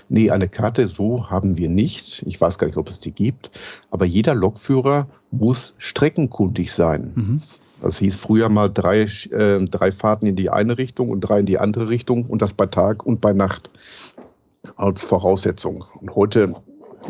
Nee, 0.08 0.30
eine 0.30 0.48
Karte 0.48 0.88
so 0.88 1.30
haben 1.30 1.56
wir 1.56 1.68
nicht. 1.68 2.24
Ich 2.26 2.40
weiß 2.40 2.58
gar 2.58 2.66
nicht, 2.66 2.76
ob 2.76 2.90
es 2.90 3.00
die 3.00 3.12
gibt. 3.12 3.50
Aber 3.90 4.04
jeder 4.04 4.34
Lokführer 4.34 5.08
muss 5.30 5.74
streckenkundig 5.78 6.72
sein. 6.72 7.12
Mhm. 7.14 7.42
Das 7.82 7.98
hieß 7.98 8.16
früher 8.16 8.48
mal 8.48 8.70
drei, 8.72 9.02
äh, 9.02 9.62
drei 9.66 9.92
Fahrten 9.92 10.26
in 10.26 10.36
die 10.36 10.50
eine 10.50 10.78
Richtung 10.78 11.10
und 11.10 11.20
drei 11.20 11.40
in 11.40 11.46
die 11.46 11.58
andere 11.58 11.88
Richtung 11.88 12.24
und 12.26 12.40
das 12.40 12.54
bei 12.54 12.66
Tag 12.66 13.04
und 13.04 13.20
bei 13.20 13.32
Nacht 13.32 13.70
als 14.76 15.02
Voraussetzung. 15.02 15.84
Und 16.00 16.14
heute, 16.14 16.54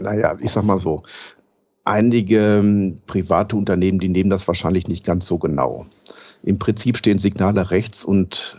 naja, 0.01 0.37
ich 0.41 0.51
sag 0.51 0.65
mal 0.65 0.79
so, 0.79 1.03
einige 1.85 2.59
ähm, 2.59 2.97
private 3.07 3.57
Unternehmen, 3.57 4.01
die 4.01 4.09
nehmen 4.09 4.31
das 4.31 4.49
wahrscheinlich 4.49 4.89
nicht 4.89 5.05
ganz 5.05 5.27
so 5.27 5.39
genau. 5.39 5.87
Im 6.43 6.59
Prinzip 6.59 6.97
stehen 6.97 7.19
Signale 7.19 7.71
rechts 7.71 8.05
und 8.05 8.59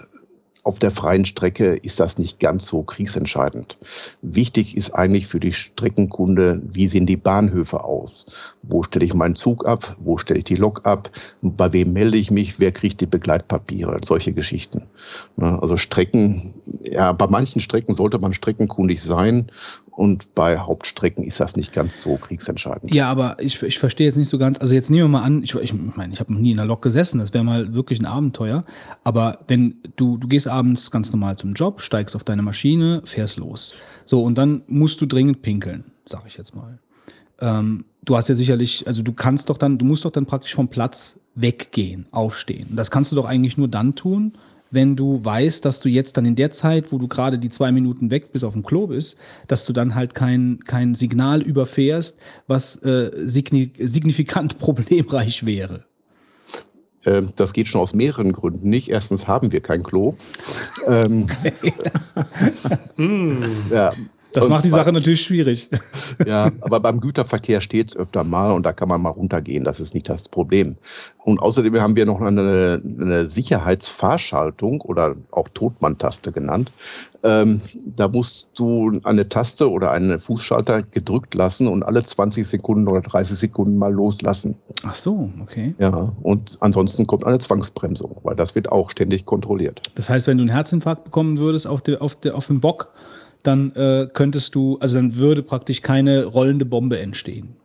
auf 0.66 0.80
der 0.80 0.90
freien 0.90 1.26
Strecke 1.26 1.76
ist 1.76 2.00
das 2.00 2.18
nicht 2.18 2.40
ganz 2.40 2.66
so 2.66 2.82
kriegsentscheidend. 2.82 3.78
Wichtig 4.24 4.76
ist 4.76 4.96
eigentlich 4.96 5.28
für 5.28 5.40
die 5.40 5.54
Streckenkunde, 5.54 6.60
wie 6.74 6.88
sehen 6.88 7.06
die 7.06 7.18
Bahnhöfe 7.18 7.84
aus? 7.84 8.26
Wo 8.64 8.82
stelle 8.82 9.06
ich 9.06 9.14
meinen 9.14 9.36
Zug 9.36 9.68
ab? 9.68 9.96
Wo 10.00 10.18
stelle 10.18 10.40
ich 10.40 10.46
die 10.46 10.56
Lok 10.56 10.84
ab? 10.84 11.12
Bei 11.44 11.72
wem 11.72 11.94
melde 11.94 12.18
ich 12.18 12.32
mich? 12.32 12.60
Wer 12.60 12.72
kriegt 12.72 13.00
die 13.00 13.06
Begleitpapiere? 13.06 14.00
Solche 14.04 14.34
Geschichten. 14.34 14.88
Ne, 15.38 15.62
also 15.62 15.78
Strecken, 15.78 16.56
ja, 16.82 17.12
bei 17.12 17.28
manchen 17.28 17.62
Strecken 17.62 17.94
sollte 17.94 18.18
man 18.18 18.34
streckenkundig 18.34 19.04
sein 19.04 19.52
und 19.96 20.36
bei 20.36 20.58
Hauptstrecken 20.58 21.24
ist 21.24 21.40
das 21.40 21.56
nicht 21.56 21.72
ganz 21.72 22.02
so 22.02 22.18
kriegsentscheidend. 22.18 22.94
Ja, 22.94 23.10
aber 23.10 23.38
ich, 23.40 23.62
ich 23.64 23.80
verstehe 23.80 24.08
jetzt 24.08 24.18
nicht 24.18 24.28
so 24.28 24.38
ganz, 24.38 24.60
also 24.60 24.74
jetzt 24.74 24.90
nehmen 24.90 25.04
wir 25.04 25.20
mal 25.20 25.24
an, 25.24 25.42
ich, 25.42 25.56
ich 25.56 25.74
meine, 25.74 26.14
ich 26.14 26.20
habe 26.20 26.34
noch 26.34 26.40
nie 26.40 26.52
in 26.52 26.58
der 26.58 26.66
Lok 26.66 26.82
gesessen, 26.82 27.20
das 27.20 27.34
wäre 27.34 27.44
mal 27.44 27.74
wirklich 27.74 28.00
ein 28.00 28.06
Abenteuer, 28.06 28.64
aber 29.04 29.40
wenn 29.48 29.76
du, 29.96 30.18
du 30.18 30.28
gehst 30.28 30.48
abends 30.48 30.92
ganz 30.92 31.12
normal 31.12 31.38
zum 31.38 31.54
Job, 31.54 31.82
steigst 31.82 32.16
auf 32.16 32.24
deine 32.24 32.42
Maschine, 32.42 33.02
fährst 33.06 33.38
los. 33.38 33.74
So, 34.06 34.22
und 34.22 34.38
dann 34.38 34.64
musst 34.68 35.00
du 35.00 35.06
dringend 35.06 35.42
pinkeln, 35.42 35.86
sag 36.06 36.26
ich 36.28 36.38
jetzt 36.38 36.56
mal. 36.56 36.80
Ähm, 37.40 37.86
du 38.04 38.18
hast 38.18 38.28
ja 38.28 38.36
sicherlich, 38.36 38.86
also 38.88 39.02
du 39.02 39.14
kannst 39.14 39.50
doch 39.50 39.58
dann, 39.58 39.78
du 39.78 39.86
musst 39.86 40.04
doch 40.04 40.12
dann 40.12 40.26
praktisch 40.26 40.56
vom 40.56 40.68
Platz 40.68 41.22
weggehen, 41.36 42.08
aufstehen. 42.12 42.76
Das 42.76 42.92
kannst 42.92 43.12
du 43.12 43.16
doch 43.16 43.26
eigentlich 43.26 43.58
nur 43.58 43.68
dann 43.68 43.96
tun, 43.96 44.34
wenn 44.72 44.96
du 44.96 45.24
weißt, 45.24 45.64
dass 45.64 45.80
du 45.80 45.90
jetzt 45.90 46.18
dann 46.18 46.26
in 46.26 46.36
der 46.36 46.52
Zeit, 46.52 46.92
wo 46.92 46.98
du 46.98 47.08
gerade 47.08 47.40
die 47.40 47.50
zwei 47.50 47.72
Minuten 47.72 48.12
weg 48.12 48.32
bis 48.32 48.44
auf 48.44 48.54
dem 48.54 48.64
Klo 48.64 48.88
bist, 48.88 49.18
dass 49.48 49.66
du 49.66 49.74
dann 49.74 49.96
halt 49.96 50.14
kein, 50.14 50.60
kein 50.66 50.96
Signal 50.96 51.42
überfährst, 51.42 52.20
was 52.48 52.78
äh, 52.84 53.12
signifikant 53.16 54.60
problemreich 54.60 55.46
wäre. 55.46 55.86
Ähm, 57.06 57.34
das 57.36 57.54
geht 57.54 57.68
schon 57.68 57.82
aus 57.82 57.94
mehreren 57.94 58.34
Gründen 58.34 58.70
nicht. 58.70 58.90
Erstens 58.90 59.28
haben 59.28 59.52
wir 59.52 59.62
kein 59.62 59.84
Klo. 59.84 60.16
ähm, 60.88 61.28
ja, 63.72 63.92
das 64.36 64.50
macht 64.50 64.66
die 64.66 64.70
Sache 64.70 64.92
natürlich 64.92 65.22
schwierig. 65.22 65.70
Ja, 66.26 66.52
aber 66.62 66.80
beim 66.80 67.02
Güterverkehr 67.02 67.62
steht 67.62 67.90
es 67.90 67.98
öfter 67.98 68.24
mal 68.24 68.52
und 68.52 68.66
da 68.66 68.74
kann 68.74 68.88
man 68.88 69.02
mal 69.02 69.10
runtergehen. 69.10 69.64
Das 69.64 69.80
ist 69.80 69.94
nicht 69.94 70.08
das 70.08 70.28
Problem. 70.30 70.78
Und 71.24 71.40
außerdem 71.40 71.80
haben 71.80 71.96
wir 71.96 72.06
noch 72.06 72.22
eine, 72.22 72.82
eine 72.84 73.30
Sicherheitsfahrschaltung 73.30 74.82
oder 74.82 75.16
auch 75.32 75.50
Totmann-Taste 75.50 76.32
genannt. 76.32 76.72
Ähm, 77.24 77.62
da 77.98 78.08
musst 78.08 78.48
du 78.56 79.00
eine 79.04 79.28
Taste 79.28 79.70
oder 79.70 79.92
einen 79.92 80.20
Fußschalter 80.20 80.84
gedrückt 80.84 81.34
lassen 81.34 81.68
und 81.68 81.84
alle 81.84 82.06
20 82.06 82.48
Sekunden 82.48 82.88
oder 82.88 83.02
30 83.02 83.38
Sekunden 83.38 83.78
mal 83.78 83.92
loslassen. 83.92 84.56
Ach 84.84 84.96
so, 84.96 85.32
okay. 85.42 85.74
Ja, 85.80 86.14
und 86.22 86.58
ansonsten 86.60 87.08
kommt 87.08 87.24
eine 87.26 87.40
Zwangsbremsung, 87.40 88.18
weil 88.24 88.36
das 88.36 88.54
wird 88.54 88.72
auch 88.72 88.92
ständig 88.92 89.26
kontrolliert. 89.26 89.82
Das 89.96 90.10
heißt, 90.10 90.28
wenn 90.28 90.38
du 90.38 90.44
einen 90.44 90.52
Herzinfarkt 90.52 91.06
bekommen 91.06 91.40
würdest 91.40 91.66
auf, 91.66 91.82
de, 91.82 91.98
auf, 91.98 92.16
de, 92.16 92.32
auf 92.32 92.46
dem 92.48 92.60
Bock, 92.60 92.94
dann 93.48 93.72
äh, 93.76 94.08
könntest 94.12 94.56
du, 94.56 94.78
also 94.80 94.96
dann 94.96 95.16
würde 95.16 95.44
praktisch 95.44 95.82
keine 95.82 96.26
rollende 96.26 96.66
Bombe 96.66 97.00
entstehen. 97.00 97.56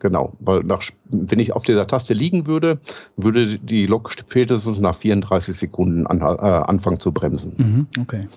Genau, 0.00 0.32
weil 0.40 0.62
nach, 0.64 0.82
wenn 1.10 1.38
ich 1.38 1.52
auf 1.52 1.62
dieser 1.62 1.86
Taste 1.86 2.14
liegen 2.14 2.46
würde, 2.46 2.78
würde 3.16 3.58
die 3.58 3.86
Lok 3.86 4.10
spätestens 4.12 4.80
nach 4.80 4.96
34 4.96 5.56
Sekunden 5.56 6.06
an, 6.06 6.20
äh, 6.20 6.24
anfangen 6.24 6.98
zu 6.98 7.12
bremsen. 7.12 7.52
Mhm, 7.58 7.86
okay. 8.00 8.28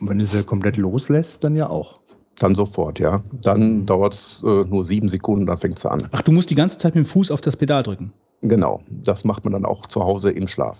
Und 0.00 0.08
wenn 0.08 0.18
du 0.18 0.24
sie 0.24 0.42
komplett 0.42 0.78
loslässt, 0.78 1.44
dann 1.44 1.56
ja 1.56 1.68
auch. 1.68 2.00
Dann 2.38 2.54
sofort, 2.54 2.98
ja. 2.98 3.22
Dann 3.42 3.86
dauert 3.86 4.14
es 4.14 4.42
äh, 4.44 4.64
nur 4.64 4.86
sieben 4.86 5.08
Sekunden, 5.08 5.46
dann 5.46 5.58
fängt 5.58 5.78
es 5.78 5.86
an. 5.86 6.08
Ach, 6.10 6.22
du 6.22 6.32
musst 6.32 6.50
die 6.50 6.54
ganze 6.54 6.78
Zeit 6.78 6.94
mit 6.94 7.04
dem 7.04 7.08
Fuß 7.08 7.30
auf 7.30 7.42
das 7.42 7.56
Pedal 7.56 7.82
drücken. 7.82 8.12
Genau, 8.40 8.80
das 8.88 9.24
macht 9.24 9.44
man 9.44 9.52
dann 9.52 9.64
auch 9.64 9.86
zu 9.86 10.02
Hause 10.02 10.30
im 10.30 10.48
Schlaf. 10.48 10.78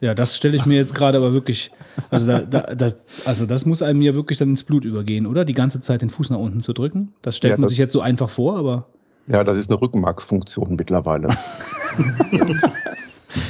Ja, 0.00 0.14
das 0.14 0.36
stelle 0.36 0.56
ich 0.56 0.64
mir 0.64 0.76
jetzt 0.76 0.94
gerade 0.94 1.18
aber 1.18 1.32
wirklich, 1.32 1.72
also, 2.10 2.26
da, 2.26 2.38
da, 2.38 2.60
das, 2.74 3.00
also 3.24 3.46
das 3.46 3.66
muss 3.66 3.82
einem 3.82 4.00
ja 4.00 4.14
wirklich 4.14 4.38
dann 4.38 4.50
ins 4.50 4.62
Blut 4.62 4.84
übergehen, 4.84 5.26
oder? 5.26 5.44
Die 5.44 5.54
ganze 5.54 5.80
Zeit 5.80 6.02
den 6.02 6.10
Fuß 6.10 6.30
nach 6.30 6.38
unten 6.38 6.60
zu 6.60 6.72
drücken. 6.72 7.14
Das 7.22 7.36
stellt 7.36 7.52
ja, 7.52 7.56
man 7.56 7.62
das, 7.62 7.70
sich 7.70 7.78
jetzt 7.78 7.92
so 7.92 8.00
einfach 8.00 8.30
vor, 8.30 8.58
aber. 8.58 8.86
Ja, 9.26 9.42
das 9.42 9.56
ist 9.56 9.70
eine 9.70 9.80
Rückenmarksfunktion 9.80 10.76
mittlerweile. 10.76 11.28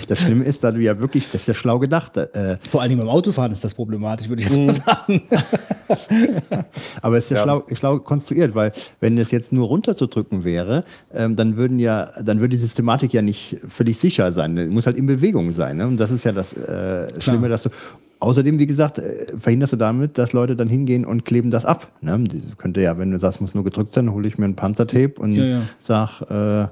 Das 0.08 0.18
Schlimme 0.20 0.44
ist, 0.44 0.64
da 0.64 0.72
du 0.72 0.80
ja 0.80 0.98
wirklich, 0.98 1.26
das 1.26 1.42
ist 1.42 1.46
ja 1.46 1.54
schlau 1.54 1.78
gedacht. 1.78 2.16
Äh 2.16 2.58
Vor 2.70 2.82
allem 2.82 2.98
beim 2.98 3.08
Autofahren 3.08 3.52
ist 3.52 3.64
das 3.64 3.74
problematisch, 3.74 4.28
würde 4.28 4.42
ich 4.42 4.48
jetzt 4.48 4.58
mal 4.58 4.72
sagen. 4.72 5.22
Aber 7.02 7.18
es 7.18 7.24
ist 7.24 7.30
ja, 7.30 7.36
ja. 7.38 7.42
Schlau, 7.44 7.62
schlau, 7.74 7.98
konstruiert, 8.00 8.54
weil 8.54 8.72
wenn 9.00 9.16
es 9.18 9.30
jetzt 9.30 9.52
nur 9.52 9.68
runterzudrücken 9.68 10.44
wäre, 10.44 10.84
ähm, 11.14 11.36
dann 11.36 11.56
würden 11.56 11.78
ja, 11.78 12.10
dann 12.22 12.40
würde 12.40 12.50
die 12.50 12.58
Systematik 12.58 13.12
ja 13.12 13.22
nicht 13.22 13.58
völlig 13.68 13.98
sicher 13.98 14.32
sein. 14.32 14.56
Die 14.56 14.66
muss 14.66 14.86
halt 14.86 14.96
in 14.96 15.06
Bewegung 15.06 15.52
sein. 15.52 15.76
Ne? 15.76 15.86
Und 15.86 15.98
das 15.98 16.10
ist 16.10 16.24
ja 16.24 16.32
das 16.32 16.52
äh, 16.54 17.20
Schlimme, 17.20 17.48
dass 17.48 17.64
du 17.64 17.70
Außerdem, 18.20 18.58
wie 18.58 18.66
gesagt, 18.66 18.98
äh, 18.98 19.26
verhinderst 19.38 19.74
du 19.74 19.76
damit, 19.76 20.18
dass 20.18 20.32
Leute 20.32 20.56
dann 20.56 20.68
hingehen 20.68 21.04
und 21.04 21.24
kleben 21.24 21.50
das 21.50 21.64
ab. 21.64 21.88
Ne? 22.00 22.18
Die 22.18 22.42
könnte 22.56 22.80
ja, 22.80 22.98
wenn 22.98 23.12
du 23.12 23.18
sagst, 23.18 23.40
muss 23.40 23.54
nur 23.54 23.64
gedrückt 23.64 23.92
sein, 23.92 24.12
hole 24.12 24.26
ich 24.26 24.38
mir 24.38 24.46
ein 24.46 24.56
Panzertape 24.56 25.14
und 25.18 25.34
ja, 25.34 25.44
ja. 25.44 25.60
sag, 25.78 26.22
äh, 26.22 26.68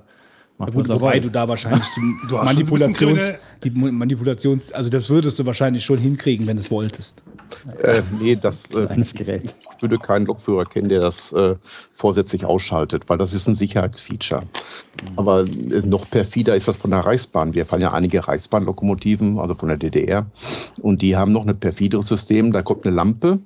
Mach 0.59 0.73
gut, 0.73 0.89
wobei 0.89 1.21
du 1.21 1.29
da 1.29 1.47
wahrscheinlich 1.49 1.87
die 1.97 2.35
Manipulations, 2.35 3.35
die 3.63 3.71
Manipulations, 3.71 4.73
also 4.73 4.89
das 4.89 5.11
würdest 5.11 5.39
du 5.39 5.45
wahrscheinlich 5.45 5.85
schon 5.85 5.99
hinkriegen, 5.99 6.47
wenn 6.47 6.57
du 6.57 6.61
es 6.61 6.71
wolltest. 6.71 7.23
Äh, 7.83 8.03
nee, 8.19 8.37
das 8.37 8.57
äh, 8.71 9.15
Gerät. 9.15 9.55
Ich 9.77 9.83
würde 9.83 9.99
keinen 9.99 10.25
Lokführer 10.25 10.65
kennen, 10.65 10.89
der 10.89 11.01
das 11.01 11.31
äh, 11.33 11.57
vorsätzlich 11.93 12.47
ausschaltet, 12.47 13.05
weil 13.09 13.19
das 13.19 13.35
ist 13.35 13.47
ein 13.47 13.55
Sicherheitsfeature. 13.55 14.45
Aber 15.17 15.41
äh, 15.41 15.83
noch 15.85 16.09
perfider 16.09 16.57
ist 16.57 16.69
das 16.69 16.77
von 16.77 16.91
der 16.91 17.01
Reichsbahn. 17.01 17.53
Wir 17.55 17.67
fahren 17.67 17.83
ja 17.83 17.93
einige 17.93 18.27
Reichsbahnlokomotiven, 18.27 19.39
also 19.39 19.55
von 19.55 19.69
der 19.69 19.77
DDR, 19.77 20.27
und 20.79 21.03
die 21.03 21.17
haben 21.17 21.33
noch 21.33 21.47
ein 21.47 21.61
perfideres 21.61 22.07
System. 22.07 22.53
Da 22.53 22.63
kommt 22.63 22.87
eine 22.87 22.95
Lampe 22.95 23.41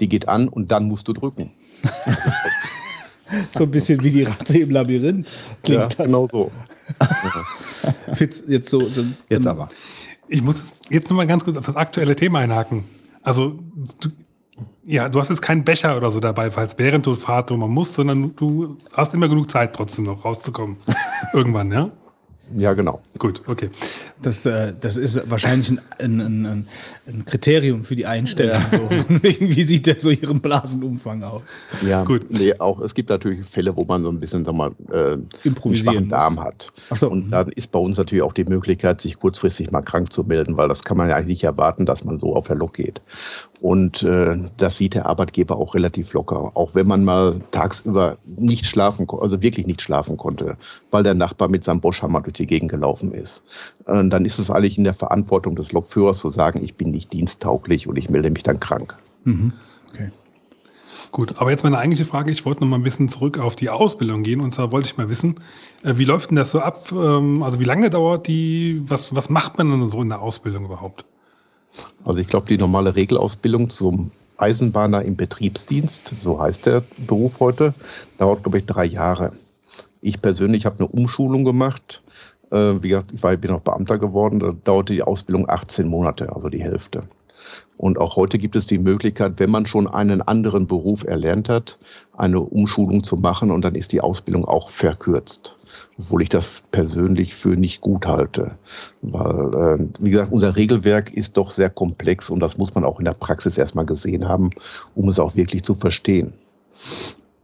Die 0.00 0.08
geht 0.08 0.28
an 0.28 0.48
und 0.48 0.72
dann 0.72 0.88
musst 0.88 1.06
du 1.06 1.12
drücken. 1.12 1.52
So 3.52 3.64
ein 3.64 3.70
bisschen 3.70 4.02
wie 4.02 4.10
die 4.10 4.22
Ratte 4.22 4.58
im 4.58 4.70
Labyrinth. 4.70 5.26
Klingt 5.62 5.80
ja, 5.80 5.86
das. 5.88 6.06
genau 6.06 6.28
so. 6.30 6.50
Fitz, 8.14 8.42
jetzt 8.46 8.68
so. 8.70 8.80
dann- 8.88 9.16
Jetzt 9.28 9.46
aber. 9.46 9.68
Ich 10.28 10.42
muss 10.42 10.60
jetzt 10.90 11.08
noch 11.10 11.16
mal 11.16 11.26
ganz 11.26 11.44
kurz 11.44 11.56
auf 11.56 11.66
das 11.66 11.76
aktuelle 11.76 12.16
Thema 12.16 12.40
einhaken. 12.40 12.84
Also, 13.22 13.58
du, 14.00 14.08
ja, 14.84 15.08
du 15.08 15.18
hast 15.20 15.28
jetzt 15.30 15.42
keinen 15.42 15.64
Becher 15.64 15.96
oder 15.96 16.10
so 16.10 16.20
dabei, 16.20 16.50
falls 16.50 16.78
während 16.78 17.06
du 17.06 17.14
Fahrt 17.14 17.50
man 17.50 17.70
muss, 17.70 17.94
sondern 17.94 18.34
du 18.36 18.76
hast 18.96 19.14
immer 19.14 19.28
genug 19.28 19.50
Zeit 19.50 19.74
trotzdem 19.74 20.04
noch 20.04 20.24
rauszukommen. 20.24 20.76
Irgendwann, 21.32 21.70
ja? 21.72 21.90
Ja, 22.56 22.74
genau. 22.74 23.02
Gut, 23.18 23.42
okay. 23.48 23.70
Das, 24.22 24.46
äh, 24.46 24.72
das 24.80 24.96
ist 24.96 25.30
wahrscheinlich 25.30 25.70
ein, 25.70 25.80
ein, 25.98 26.20
ein, 26.20 26.46
ein- 27.06 27.24
Kriterium 27.24 27.84
für 27.84 27.94
die 27.94 28.06
Einstellung. 28.06 28.60
So. 28.70 28.88
Wie 29.22 29.62
sieht 29.62 29.86
der 29.86 30.00
so 30.00 30.10
ihren 30.10 30.40
Blasenumfang 30.40 31.22
aus? 31.22 31.42
Ja, 31.86 32.02
Gut. 32.02 32.26
Nee, 32.30 32.54
auch, 32.58 32.80
es 32.80 32.94
gibt 32.94 33.10
natürlich 33.10 33.46
Fälle, 33.48 33.76
wo 33.76 33.84
man 33.84 34.02
so 34.02 34.08
ein 34.08 34.18
bisschen, 34.18 34.44
sag 34.44 34.54
mal, 34.54 34.72
äh, 34.90 35.16
Improvisieren 35.44 35.94
schwachen 35.94 36.08
Darm 36.08 36.40
hat. 36.40 36.72
Ach 36.90 36.96
so. 36.96 37.08
Und 37.10 37.30
dann 37.30 37.48
ist 37.52 37.70
bei 37.70 37.78
uns 37.78 37.96
natürlich 37.96 38.22
auch 38.22 38.32
die 38.32 38.44
Möglichkeit, 38.44 39.00
sich 39.00 39.20
kurzfristig 39.20 39.70
mal 39.70 39.82
krank 39.82 40.12
zu 40.12 40.24
melden, 40.24 40.56
weil 40.56 40.68
das 40.68 40.82
kann 40.82 40.96
man 40.96 41.08
ja 41.08 41.14
eigentlich 41.14 41.28
nicht 41.36 41.44
erwarten, 41.44 41.86
dass 41.86 42.02
man 42.04 42.18
so 42.18 42.34
auf 42.34 42.48
der 42.48 42.56
Lok 42.56 42.74
geht. 42.74 43.00
Und 43.60 44.02
äh, 44.02 44.36
das 44.58 44.76
sieht 44.76 44.94
der 44.94 45.06
Arbeitgeber 45.06 45.56
auch 45.56 45.74
relativ 45.74 46.12
locker. 46.12 46.52
Auch 46.54 46.74
wenn 46.74 46.86
man 46.86 47.04
mal 47.04 47.40
tagsüber 47.52 48.18
nicht 48.24 48.66
schlafen 48.66 49.06
konnte, 49.06 49.24
also 49.24 49.40
wirklich 49.40 49.66
nicht 49.66 49.80
schlafen 49.80 50.16
konnte, 50.16 50.56
weil 50.90 51.02
der 51.04 51.14
Nachbar 51.14 51.48
mit 51.48 51.64
seinem 51.64 51.80
Boschhammer 51.80 52.20
durch 52.20 52.34
die 52.34 52.46
Gegend 52.46 52.70
gelaufen 52.70 53.12
ist. 53.12 53.42
Äh, 53.86 54.05
dann 54.10 54.24
ist 54.24 54.38
es 54.38 54.50
eigentlich 54.50 54.78
in 54.78 54.84
der 54.84 54.94
Verantwortung 54.94 55.56
des 55.56 55.72
Lokführers 55.72 56.18
zu 56.18 56.30
sagen, 56.30 56.62
ich 56.62 56.74
bin 56.74 56.90
nicht 56.90 57.12
diensttauglich 57.12 57.86
und 57.86 57.96
ich 57.96 58.08
melde 58.08 58.30
mich 58.30 58.42
dann 58.42 58.60
krank. 58.60 58.96
Mhm. 59.24 59.52
Okay. 59.92 60.10
Gut, 61.12 61.34
aber 61.38 61.50
jetzt 61.50 61.64
meine 61.64 61.78
eigentliche 61.78 62.04
Frage, 62.04 62.30
ich 62.30 62.44
wollte 62.44 62.60
noch 62.60 62.68
mal 62.68 62.76
ein 62.76 62.82
bisschen 62.82 63.08
zurück 63.08 63.38
auf 63.38 63.56
die 63.56 63.70
Ausbildung 63.70 64.22
gehen 64.22 64.40
und 64.40 64.52
zwar 64.52 64.72
wollte 64.72 64.88
ich 64.88 64.96
mal 64.96 65.08
wissen, 65.08 65.36
äh, 65.82 65.94
wie 65.96 66.04
läuft 66.04 66.30
denn 66.30 66.36
das 66.36 66.50
so 66.50 66.60
ab? 66.60 66.76
Ähm, 66.92 67.42
Also 67.42 67.60
wie 67.60 67.64
lange 67.64 67.90
dauert 67.90 68.26
die, 68.26 68.82
was, 68.86 69.14
was 69.14 69.30
macht 69.30 69.56
man 69.58 69.70
denn 69.70 69.88
so 69.88 70.02
in 70.02 70.08
der 70.08 70.20
Ausbildung 70.20 70.64
überhaupt? 70.64 71.04
Also 72.04 72.18
ich 72.20 72.28
glaube, 72.28 72.46
die 72.48 72.58
normale 72.58 72.96
Regelausbildung 72.96 73.70
zum 73.70 74.10
Eisenbahner 74.38 75.02
im 75.02 75.16
Betriebsdienst, 75.16 76.12
so 76.20 76.40
heißt 76.40 76.66
der 76.66 76.82
Beruf 77.06 77.40
heute, 77.40 77.74
dauert, 78.18 78.42
glaube 78.42 78.58
ich, 78.58 78.66
drei 78.66 78.84
Jahre. 78.84 79.32
Ich 80.02 80.20
persönlich 80.20 80.66
habe 80.66 80.78
eine 80.78 80.88
Umschulung 80.88 81.44
gemacht. 81.44 82.02
Äh, 82.50 82.82
wie 82.82 82.90
gesagt, 82.90 83.12
ich 83.12 83.22
war, 83.22 83.36
bin 83.36 83.50
auch 83.50 83.60
Beamter 83.60 83.98
geworden. 83.98 84.40
Da 84.40 84.52
dauerte 84.64 84.92
die 84.92 85.02
Ausbildung 85.02 85.48
18 85.48 85.88
Monate, 85.88 86.34
also 86.34 86.48
die 86.48 86.62
Hälfte. 86.62 87.08
Und 87.76 87.98
auch 87.98 88.16
heute 88.16 88.38
gibt 88.38 88.56
es 88.56 88.66
die 88.66 88.78
Möglichkeit, 88.78 89.34
wenn 89.36 89.50
man 89.50 89.66
schon 89.66 89.86
einen 89.86 90.22
anderen 90.22 90.66
Beruf 90.66 91.04
erlernt 91.04 91.48
hat, 91.48 91.78
eine 92.16 92.40
Umschulung 92.40 93.04
zu 93.04 93.16
machen 93.16 93.50
und 93.50 93.62
dann 93.62 93.74
ist 93.74 93.92
die 93.92 94.00
Ausbildung 94.00 94.46
auch 94.46 94.70
verkürzt. 94.70 95.54
Obwohl 95.98 96.22
ich 96.22 96.30
das 96.30 96.64
persönlich 96.70 97.34
für 97.34 97.50
nicht 97.50 97.82
gut 97.82 98.06
halte. 98.06 98.52
Weil, 99.02 99.78
äh, 99.78 99.88
wie 99.98 100.10
gesagt, 100.10 100.32
unser 100.32 100.56
Regelwerk 100.56 101.12
ist 101.12 101.36
doch 101.36 101.50
sehr 101.50 101.68
komplex 101.68 102.30
und 102.30 102.40
das 102.40 102.56
muss 102.56 102.74
man 102.74 102.84
auch 102.84 102.98
in 102.98 103.04
der 103.04 103.12
Praxis 103.12 103.58
erstmal 103.58 103.84
gesehen 103.84 104.26
haben, 104.26 104.50
um 104.94 105.08
es 105.08 105.18
auch 105.18 105.36
wirklich 105.36 105.64
zu 105.64 105.74
verstehen. 105.74 106.32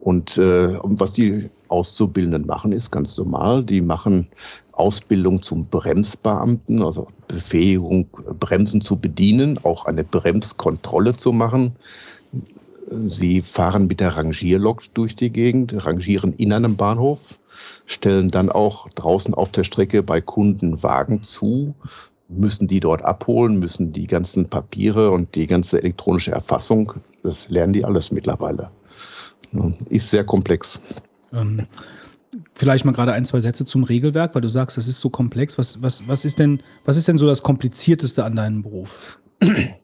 Und 0.00 0.36
äh, 0.36 0.78
was 0.82 1.12
die 1.12 1.48
Auszubildenden 1.68 2.46
machen, 2.46 2.72
ist 2.72 2.90
ganz 2.90 3.16
normal. 3.16 3.64
Die 3.64 3.80
machen 3.80 4.26
Ausbildung 4.72 5.42
zum 5.42 5.66
Bremsbeamten, 5.66 6.82
also 6.82 7.08
Befähigung, 7.28 8.08
Bremsen 8.40 8.80
zu 8.80 8.96
bedienen, 8.96 9.58
auch 9.62 9.86
eine 9.86 10.04
Bremskontrolle 10.04 11.16
zu 11.16 11.32
machen. 11.32 11.76
Sie 12.90 13.42
fahren 13.42 13.86
mit 13.86 14.00
der 14.00 14.16
Rangierlok 14.16 14.82
durch 14.94 15.14
die 15.14 15.30
Gegend, 15.30 15.86
rangieren 15.86 16.34
in 16.34 16.52
einem 16.52 16.76
Bahnhof, 16.76 17.38
stellen 17.86 18.30
dann 18.30 18.50
auch 18.50 18.88
draußen 18.90 19.34
auf 19.34 19.52
der 19.52 19.64
Strecke 19.64 20.02
bei 20.02 20.20
Kunden 20.20 20.82
Wagen 20.82 21.22
zu, 21.22 21.74
müssen 22.28 22.66
die 22.68 22.80
dort 22.80 23.02
abholen, 23.02 23.58
müssen 23.58 23.92
die 23.92 24.06
ganzen 24.06 24.48
Papiere 24.48 25.10
und 25.10 25.34
die 25.34 25.46
ganze 25.46 25.78
elektronische 25.78 26.32
Erfassung, 26.32 26.94
das 27.22 27.48
lernen 27.48 27.72
die 27.72 27.84
alles 27.84 28.10
mittlerweile. 28.10 28.70
Ist 29.90 30.10
sehr 30.10 30.24
komplex. 30.24 30.80
Ähm, 31.34 31.66
vielleicht 32.54 32.84
mal 32.84 32.92
gerade 32.92 33.12
ein, 33.12 33.24
zwei 33.24 33.40
Sätze 33.40 33.64
zum 33.64 33.84
Regelwerk, 33.84 34.34
weil 34.34 34.42
du 34.42 34.48
sagst, 34.48 34.76
das 34.76 34.88
ist 34.88 35.00
so 35.00 35.10
komplex. 35.10 35.58
Was, 35.58 35.82
was, 35.82 36.06
was, 36.08 36.24
ist, 36.24 36.38
denn, 36.38 36.62
was 36.84 36.96
ist 36.96 37.08
denn 37.08 37.18
so 37.18 37.26
das 37.26 37.42
Komplizierteste 37.42 38.24
an 38.24 38.36
deinem 38.36 38.62
Beruf? 38.62 39.18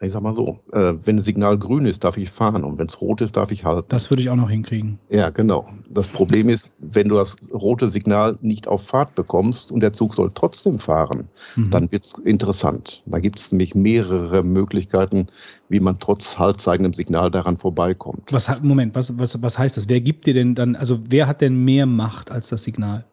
Ich 0.00 0.12
sag 0.12 0.22
mal 0.22 0.36
so, 0.36 0.60
äh, 0.72 0.94
wenn 1.04 1.16
das 1.16 1.26
Signal 1.26 1.58
grün 1.58 1.84
ist, 1.84 2.04
darf 2.04 2.16
ich 2.16 2.30
fahren 2.30 2.62
und 2.62 2.78
wenn 2.78 2.86
es 2.86 3.00
rot 3.00 3.20
ist, 3.20 3.36
darf 3.36 3.50
ich 3.50 3.64
halten. 3.64 3.86
Das 3.88 4.10
würde 4.10 4.22
ich 4.22 4.30
auch 4.30 4.36
noch 4.36 4.48
hinkriegen. 4.48 5.00
Ja, 5.10 5.30
genau. 5.30 5.68
Das 5.90 6.06
Problem 6.06 6.48
ist, 6.48 6.70
wenn 6.78 7.08
du 7.08 7.16
das 7.16 7.34
rote 7.52 7.90
Signal 7.90 8.38
nicht 8.40 8.68
auf 8.68 8.82
Fahrt 8.86 9.16
bekommst 9.16 9.72
und 9.72 9.80
der 9.80 9.92
Zug 9.92 10.14
soll 10.14 10.30
trotzdem 10.32 10.78
fahren, 10.78 11.26
Mhm. 11.56 11.70
dann 11.72 11.90
wird 11.90 12.04
es 12.04 12.12
interessant. 12.24 13.02
Da 13.06 13.18
gibt 13.18 13.40
es 13.40 13.50
nämlich 13.50 13.74
mehrere 13.74 14.44
Möglichkeiten, 14.44 15.26
wie 15.68 15.80
man 15.80 15.98
trotz 15.98 16.38
haltzeigendem 16.38 16.94
Signal 16.94 17.32
daran 17.32 17.56
vorbeikommt. 17.56 18.22
Was, 18.30 18.48
hat- 18.48 18.62
Moment, 18.62 18.94
was, 18.94 19.18
was, 19.18 19.42
was 19.42 19.58
heißt 19.58 19.76
das? 19.78 19.88
Wer 19.88 20.00
gibt 20.00 20.26
dir 20.26 20.34
denn 20.34 20.54
dann, 20.54 20.76
also 20.76 21.00
wer 21.08 21.26
hat 21.26 21.40
denn 21.40 21.64
mehr 21.64 21.86
Macht 21.86 22.30
als 22.30 22.50
das 22.50 22.62
Signal? 22.62 23.04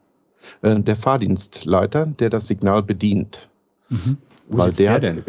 Äh, 0.62 0.80
der 0.82 0.98
Fahrdienstleiter, 0.98 2.06
der 2.06 2.30
das 2.30 2.48
Signal 2.48 2.84
bedient, 2.84 3.50
Mhm. 3.90 4.18
Wo 4.50 4.62
sitzt 4.66 4.80
der 4.82 5.00
denn? 5.00 5.24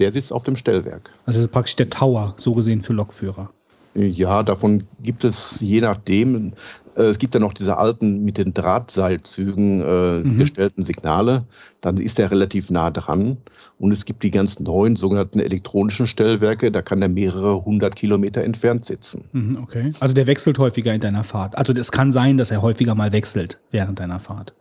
Der 0.00 0.12
sitzt 0.12 0.32
auf 0.32 0.42
dem 0.44 0.56
Stellwerk. 0.56 1.10
Also 1.26 1.38
das 1.38 1.46
ist 1.46 1.52
praktisch 1.52 1.76
der 1.76 1.90
Tower, 1.90 2.34
so 2.36 2.54
gesehen 2.54 2.82
für 2.82 2.92
Lokführer. 2.94 3.50
Ja, 3.94 4.42
davon 4.42 4.84
gibt 5.02 5.24
es 5.24 5.56
je 5.60 5.80
nachdem. 5.80 6.52
äh, 6.96 7.02
Es 7.02 7.18
gibt 7.18 7.34
ja 7.34 7.40
noch 7.40 7.52
diese 7.52 7.76
alten 7.76 8.24
mit 8.24 8.38
den 8.38 8.54
Drahtseilzügen 8.54 9.80
äh, 9.80 10.18
Mhm. 10.20 10.38
gestellten 10.38 10.84
Signale. 10.84 11.44
Dann 11.80 11.96
ist 11.98 12.18
er 12.18 12.30
relativ 12.30 12.70
nah 12.70 12.90
dran. 12.90 13.38
Und 13.78 13.92
es 13.92 14.04
gibt 14.04 14.22
die 14.22 14.30
ganz 14.30 14.60
neuen 14.60 14.94
sogenannten 14.96 15.40
elektronischen 15.40 16.06
Stellwerke. 16.06 16.70
Da 16.70 16.82
kann 16.82 17.00
er 17.02 17.08
mehrere 17.08 17.64
hundert 17.64 17.96
Kilometer 17.96 18.42
entfernt 18.44 18.86
sitzen. 18.86 19.24
Mhm, 19.32 19.58
okay. 19.62 19.92
Also 20.00 20.14
der 20.14 20.26
wechselt 20.26 20.58
häufiger 20.58 20.92
in 20.92 21.00
deiner 21.00 21.24
Fahrt. 21.24 21.56
Also 21.56 21.72
es 21.72 21.90
kann 21.90 22.12
sein, 22.12 22.36
dass 22.38 22.50
er 22.50 22.62
häufiger 22.62 22.94
mal 22.94 23.12
wechselt 23.12 23.58
während 23.70 23.98
deiner 23.98 24.20
Fahrt. 24.20 24.52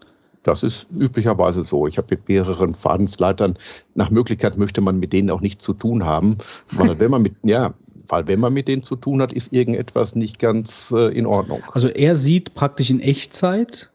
Das 0.43 0.63
ist 0.63 0.87
üblicherweise 0.97 1.63
so. 1.63 1.87
Ich 1.87 1.97
habe 1.97 2.07
mit 2.11 2.27
mehreren 2.27 2.75
Fahrdienstleitern, 2.75 3.57
nach 3.95 4.09
Möglichkeit 4.09 4.57
möchte 4.57 4.81
man 4.81 4.97
mit 4.97 5.13
denen 5.13 5.29
auch 5.31 5.41
nichts 5.41 5.63
zu 5.63 5.73
tun 5.73 6.05
haben, 6.05 6.37
weil 6.71 6.99
wenn 6.99 7.11
man 7.11 7.21
mit, 7.21 7.35
ja, 7.43 7.73
weil 8.07 8.27
wenn 8.27 8.39
man 8.39 8.53
mit 8.53 8.67
denen 8.67 8.83
zu 8.83 8.95
tun 8.95 9.21
hat, 9.21 9.33
ist 9.33 9.53
irgendetwas 9.53 10.15
nicht 10.15 10.39
ganz 10.39 10.91
äh, 10.91 11.15
in 11.15 11.25
Ordnung. 11.25 11.61
Also 11.73 11.89
er 11.89 12.15
sieht 12.15 12.55
praktisch 12.55 12.89
in 12.89 12.99
Echtzeit, 12.99 13.91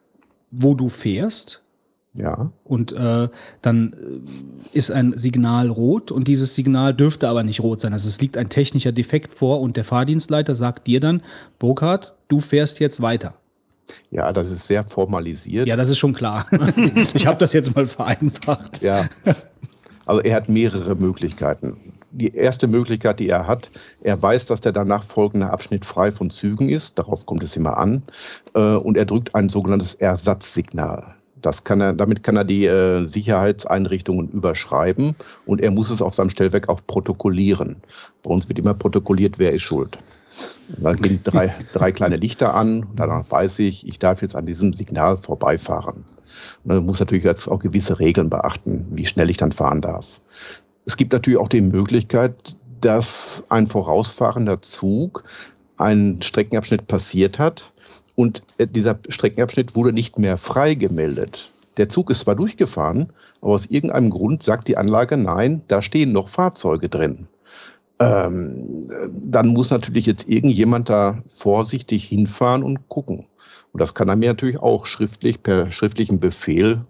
wo 0.50 0.74
du 0.74 0.88
fährst. 0.88 1.62
Ja. 2.16 2.52
Und 2.62 2.92
äh, 2.92 3.28
dann 3.60 3.92
äh, 3.92 4.76
ist 4.76 4.92
ein 4.92 5.18
Signal 5.18 5.68
rot 5.68 6.12
und 6.12 6.28
dieses 6.28 6.54
Signal 6.54 6.94
dürfte 6.94 7.28
aber 7.28 7.42
nicht 7.42 7.60
rot 7.60 7.80
sein. 7.80 7.92
Also 7.92 8.08
es 8.08 8.20
liegt 8.20 8.36
ein 8.36 8.48
technischer 8.48 8.92
Defekt 8.92 9.34
vor 9.34 9.60
und 9.60 9.76
der 9.76 9.82
Fahrdienstleiter 9.82 10.54
sagt 10.54 10.86
dir 10.86 11.00
dann, 11.00 11.22
Burkhard, 11.58 12.14
du 12.28 12.38
fährst 12.38 12.78
jetzt 12.78 13.02
weiter. 13.02 13.34
Ja, 14.10 14.32
das 14.32 14.50
ist 14.50 14.66
sehr 14.66 14.84
formalisiert. 14.84 15.66
Ja, 15.66 15.76
das 15.76 15.90
ist 15.90 15.98
schon 15.98 16.12
klar. 16.14 16.46
ich 17.14 17.26
habe 17.26 17.38
das 17.38 17.52
jetzt 17.52 17.74
mal 17.74 17.86
vereinfacht. 17.86 18.82
Ja. 18.82 19.06
Also 20.06 20.20
er 20.22 20.36
hat 20.36 20.48
mehrere 20.48 20.94
Möglichkeiten. 20.94 21.94
Die 22.10 22.34
erste 22.34 22.68
Möglichkeit, 22.68 23.18
die 23.18 23.28
er 23.28 23.46
hat, 23.46 23.70
er 24.02 24.20
weiß, 24.20 24.46
dass 24.46 24.60
der 24.60 24.72
danach 24.72 25.04
folgende 25.04 25.50
Abschnitt 25.50 25.84
frei 25.84 26.12
von 26.12 26.30
Zügen 26.30 26.68
ist. 26.68 26.98
Darauf 26.98 27.26
kommt 27.26 27.42
es 27.42 27.56
immer 27.56 27.76
an. 27.76 28.02
Äh, 28.54 28.76
Und 28.76 28.96
er 28.96 29.04
drückt 29.04 29.34
ein 29.34 29.48
sogenanntes 29.48 29.94
Ersatzsignal. 29.94 31.14
Das 31.42 31.62
kann 31.62 31.80
er, 31.80 31.92
damit 31.92 32.22
kann 32.22 32.36
er 32.36 32.44
die 32.44 32.64
äh, 32.64 33.04
Sicherheitseinrichtungen 33.06 34.30
überschreiben 34.30 35.14
und 35.44 35.60
er 35.60 35.70
muss 35.70 35.90
es 35.90 36.00
auf 36.00 36.14
seinem 36.14 36.30
Stellwerk 36.30 36.70
auch 36.70 36.80
protokollieren. 36.86 37.76
Bei 38.22 38.30
uns 38.30 38.48
wird 38.48 38.58
immer 38.58 38.72
protokolliert, 38.72 39.38
wer 39.38 39.52
ist 39.52 39.62
schuld. 39.62 39.98
Da 40.78 40.92
gehen 40.94 41.20
drei, 41.22 41.54
drei 41.72 41.92
kleine 41.92 42.16
Lichter 42.16 42.54
an, 42.54 42.86
danach 42.96 43.30
weiß 43.30 43.58
ich, 43.60 43.86
ich 43.86 43.98
darf 43.98 44.22
jetzt 44.22 44.34
an 44.34 44.46
diesem 44.46 44.72
Signal 44.72 45.18
vorbeifahren. 45.18 46.04
Man 46.64 46.84
muss 46.84 47.00
natürlich 47.00 47.24
jetzt 47.24 47.48
auch 47.48 47.60
gewisse 47.60 47.98
Regeln 47.98 48.30
beachten, 48.30 48.86
wie 48.90 49.06
schnell 49.06 49.30
ich 49.30 49.36
dann 49.36 49.52
fahren 49.52 49.80
darf. 49.80 50.06
Es 50.86 50.96
gibt 50.96 51.12
natürlich 51.12 51.38
auch 51.38 51.48
die 51.48 51.60
Möglichkeit, 51.60 52.56
dass 52.80 53.42
ein 53.48 53.66
vorausfahrender 53.66 54.62
Zug 54.62 55.24
einen 55.76 56.22
Streckenabschnitt 56.22 56.86
passiert 56.86 57.38
hat 57.38 57.72
und 58.14 58.42
äh, 58.58 58.66
dieser 58.66 58.98
Streckenabschnitt 59.08 59.74
wurde 59.74 59.92
nicht 59.92 60.18
mehr 60.18 60.38
frei 60.38 60.74
gemeldet. 60.74 61.50
Der 61.76 61.88
Zug 61.88 62.10
ist 62.10 62.20
zwar 62.20 62.36
durchgefahren, 62.36 63.12
aber 63.40 63.52
aus 63.52 63.66
irgendeinem 63.66 64.10
Grund 64.10 64.42
sagt 64.42 64.68
die 64.68 64.76
Anlage, 64.76 65.16
nein, 65.16 65.62
da 65.68 65.82
stehen 65.82 66.12
noch 66.12 66.28
Fahrzeuge 66.28 66.88
drin. 66.88 67.26
Ähm, 67.98 68.88
dann 69.10 69.48
muss 69.48 69.70
natürlich 69.70 70.06
jetzt 70.06 70.28
irgendjemand 70.28 70.88
da 70.88 71.22
vorsichtig 71.28 72.04
hinfahren 72.04 72.62
und 72.62 72.88
gucken. 72.88 73.26
Und 73.72 73.80
das 73.80 73.94
kann 73.94 74.08
er 74.08 74.16
mir 74.16 74.28
natürlich 74.28 74.58
auch 74.58 74.86
schriftlich 74.86 75.42
per 75.42 75.72
schriftlichen 75.72 76.20
Befehl 76.20 76.82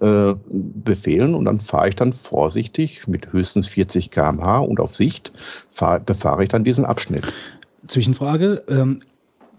äh, 0.00 0.34
befehlen 0.48 1.34
und 1.34 1.44
dann 1.44 1.60
fahre 1.60 1.90
ich 1.90 1.96
dann 1.96 2.14
vorsichtig 2.14 3.06
mit 3.06 3.32
höchstens 3.32 3.66
40 3.66 4.10
km/h 4.10 4.60
und 4.60 4.80
auf 4.80 4.94
Sicht 4.94 5.32
fahr, 5.72 6.00
befahre 6.00 6.44
ich 6.44 6.48
dann 6.48 6.64
diesen 6.64 6.86
Abschnitt. 6.86 7.30
Zwischenfrage, 7.86 8.62
ähm, 8.68 9.00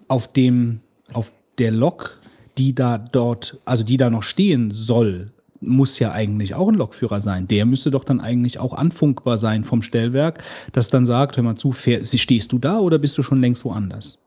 auf 0.07 0.28
dem, 0.28 0.80
auf 1.14 1.32
der 1.60 1.72
Lok, 1.72 2.19
die 2.57 2.73
da 2.73 2.98
dort, 2.98 3.60
also 3.65 3.84
die 3.84 3.98
da 3.98 4.10
noch 4.10 4.23
stehen 4.23 4.72
soll, 4.72 5.32
muss 5.62 6.00
ja 6.00 6.12
eigentlich 6.12 6.56
auch 6.56 6.68
ein 6.68 6.76
Lokführer 6.76 7.22
sein. 7.22 7.48
Der 7.48 7.66
müsste 7.66 7.92
doch 7.92 8.04
dann 8.04 8.20
eigentlich 8.20 8.60
auch 8.60 8.74
anfunkbar 8.74 9.38
sein 9.38 9.64
vom 9.64 9.82
Stellwerk, 9.82 10.44
das 10.74 10.90
dann 10.90 11.06
sagt, 11.06 11.38
hör 11.38 11.44
mal 11.44 11.56
zu, 11.56 11.72
fähr, 11.72 12.04
stehst 12.04 12.52
du 12.52 12.60
da 12.60 12.80
oder 12.80 12.98
bist 12.98 13.18
du 13.18 13.24
schon 13.24 13.40
längst 13.40 13.64
woanders? 13.64 14.18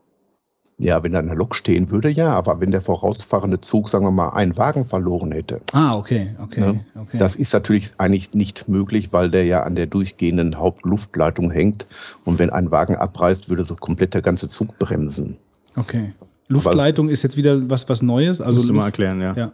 Ja, 0.77 1.01
wenn 1.03 1.13
da 1.13 1.19
eine 1.19 1.35
Lok 1.35 1.55
stehen 1.55 1.89
würde, 1.89 2.09
ja, 2.09 2.33
aber 2.33 2.59
wenn 2.59 2.71
der 2.71 2.81
vorausfahrende 2.81 3.61
Zug, 3.61 3.89
sagen 3.89 4.03
wir 4.03 4.11
mal, 4.11 4.29
einen 4.29 4.57
Wagen 4.57 4.85
verloren 4.85 5.31
hätte. 5.31 5.61
Ah, 5.71 5.95
okay, 5.95 6.35
okay, 6.41 6.59
Ja, 6.59 7.01
okay. 7.01 7.17
Das 7.17 7.37
ist 7.37 7.53
natürlich 7.53 7.91
eigentlich 7.97 8.33
nicht 8.33 8.67
möglich, 8.67 9.13
weil 9.13 9.31
der 9.31 9.45
ja 9.45 9.63
an 9.63 9.75
der 9.75 9.85
durchgehenden 9.85 10.57
Hauptluftleitung 10.57 11.49
hängt. 11.49 11.85
Und 12.25 12.39
wenn 12.39 12.49
ein 12.49 12.71
Wagen 12.71 12.97
abreißt, 12.97 13.49
würde 13.49 13.63
so 13.63 13.75
komplett 13.75 14.13
der 14.13 14.21
ganze 14.21 14.49
Zug 14.49 14.77
bremsen. 14.77 15.37
okay. 15.77 16.13
Luftleitung 16.47 17.09
ist 17.09 17.23
jetzt 17.23 17.37
wieder 17.37 17.69
was, 17.69 17.89
was 17.89 18.03
Neues. 18.03 18.39
Also 18.39 18.57
Musst 18.57 18.69
du 18.69 18.73
mal 18.73 18.85
erklären, 18.85 19.19
ja. 19.19 19.33
ja. 19.33 19.51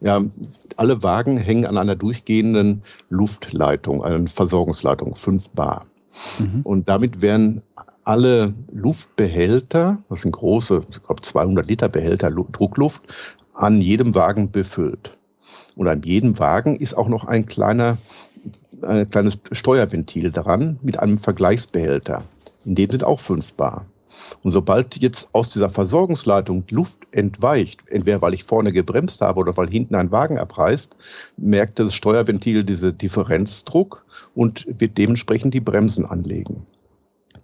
Ja, 0.00 0.22
alle 0.76 1.02
Wagen 1.02 1.38
hängen 1.38 1.66
an 1.66 1.76
einer 1.76 1.96
durchgehenden 1.96 2.82
Luftleitung, 3.10 4.02
einer 4.04 4.28
Versorgungsleitung, 4.28 5.16
5 5.16 5.50
Bar. 5.50 5.86
Mhm. 6.38 6.62
Und 6.62 6.88
damit 6.88 7.20
werden 7.20 7.62
alle 8.04 8.54
Luftbehälter, 8.72 9.98
das 10.08 10.22
sind 10.22 10.32
große, 10.32 10.82
ich 10.90 11.02
glaube 11.02 11.20
200 11.20 11.66
Liter 11.66 11.88
Behälter 11.88 12.30
Lu- 12.30 12.46
Druckluft, 12.50 13.02
an 13.54 13.80
jedem 13.80 14.14
Wagen 14.14 14.50
befüllt. 14.50 15.18
Und 15.76 15.88
an 15.88 16.02
jedem 16.02 16.38
Wagen 16.38 16.76
ist 16.76 16.96
auch 16.96 17.08
noch 17.08 17.24
ein 17.24 17.46
kleiner, 17.46 17.98
ein 18.82 19.10
kleines 19.10 19.38
Steuerventil 19.52 20.32
dran 20.32 20.78
mit 20.82 20.98
einem 20.98 21.18
Vergleichsbehälter. 21.18 22.22
In 22.64 22.74
dem 22.74 22.90
sind 22.90 23.04
auch 23.04 23.20
5 23.20 23.54
Bar. 23.54 23.84
Und 24.42 24.52
sobald 24.52 24.96
jetzt 24.96 25.28
aus 25.32 25.50
dieser 25.52 25.70
Versorgungsleitung 25.70 26.64
Luft 26.70 26.98
entweicht, 27.12 27.80
entweder 27.88 28.22
weil 28.22 28.34
ich 28.34 28.44
vorne 28.44 28.72
gebremst 28.72 29.20
habe 29.20 29.40
oder 29.40 29.56
weil 29.56 29.68
hinten 29.68 29.94
ein 29.94 30.10
Wagen 30.10 30.38
abreißt, 30.38 30.96
merkt 31.36 31.78
das 31.78 31.94
Steuerventil 31.94 32.64
diese 32.64 32.92
Differenzdruck 32.92 34.04
und 34.34 34.66
wird 34.68 34.98
dementsprechend 34.98 35.54
die 35.54 35.60
Bremsen 35.60 36.04
anlegen. 36.06 36.66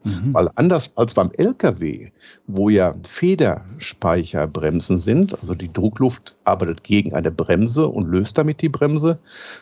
Mhm. 0.05 0.35
Weil 0.35 0.51
anders 0.55 0.91
als 0.97 1.15
beim 1.15 1.31
LKW, 1.33 2.11
wo 2.47 2.69
ja 2.69 2.95
Federspeicherbremsen 3.09 5.01
sind, 5.01 5.33
also 5.41 5.55
die 5.55 5.73
Druckluft 5.73 6.37
arbeitet 6.45 6.85
gegen 6.85 7.15
eine 7.15 7.31
Bremse 7.31 7.89
und 7.89 8.11
löst 8.11 8.37
damit 8.37 8.61
die 8.61 8.69
Bremse, 8.69 9.19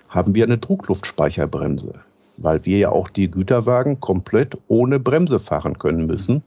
haben 0.09 0.35
wir 0.35 0.45
eine 0.45 0.59
Druckluftspeicherbremse, 0.59 1.93
weil 2.39 2.65
wir 2.65 2.79
ja 2.79 2.89
auch 2.91 3.09
die 3.09 3.31
Güterwagen 3.31 4.01
komplett 4.01 4.59
ohne 4.67 4.99
Bremse 4.99 5.39
fahren 5.39 5.79
können 5.79 6.07
müssen, 6.07 6.43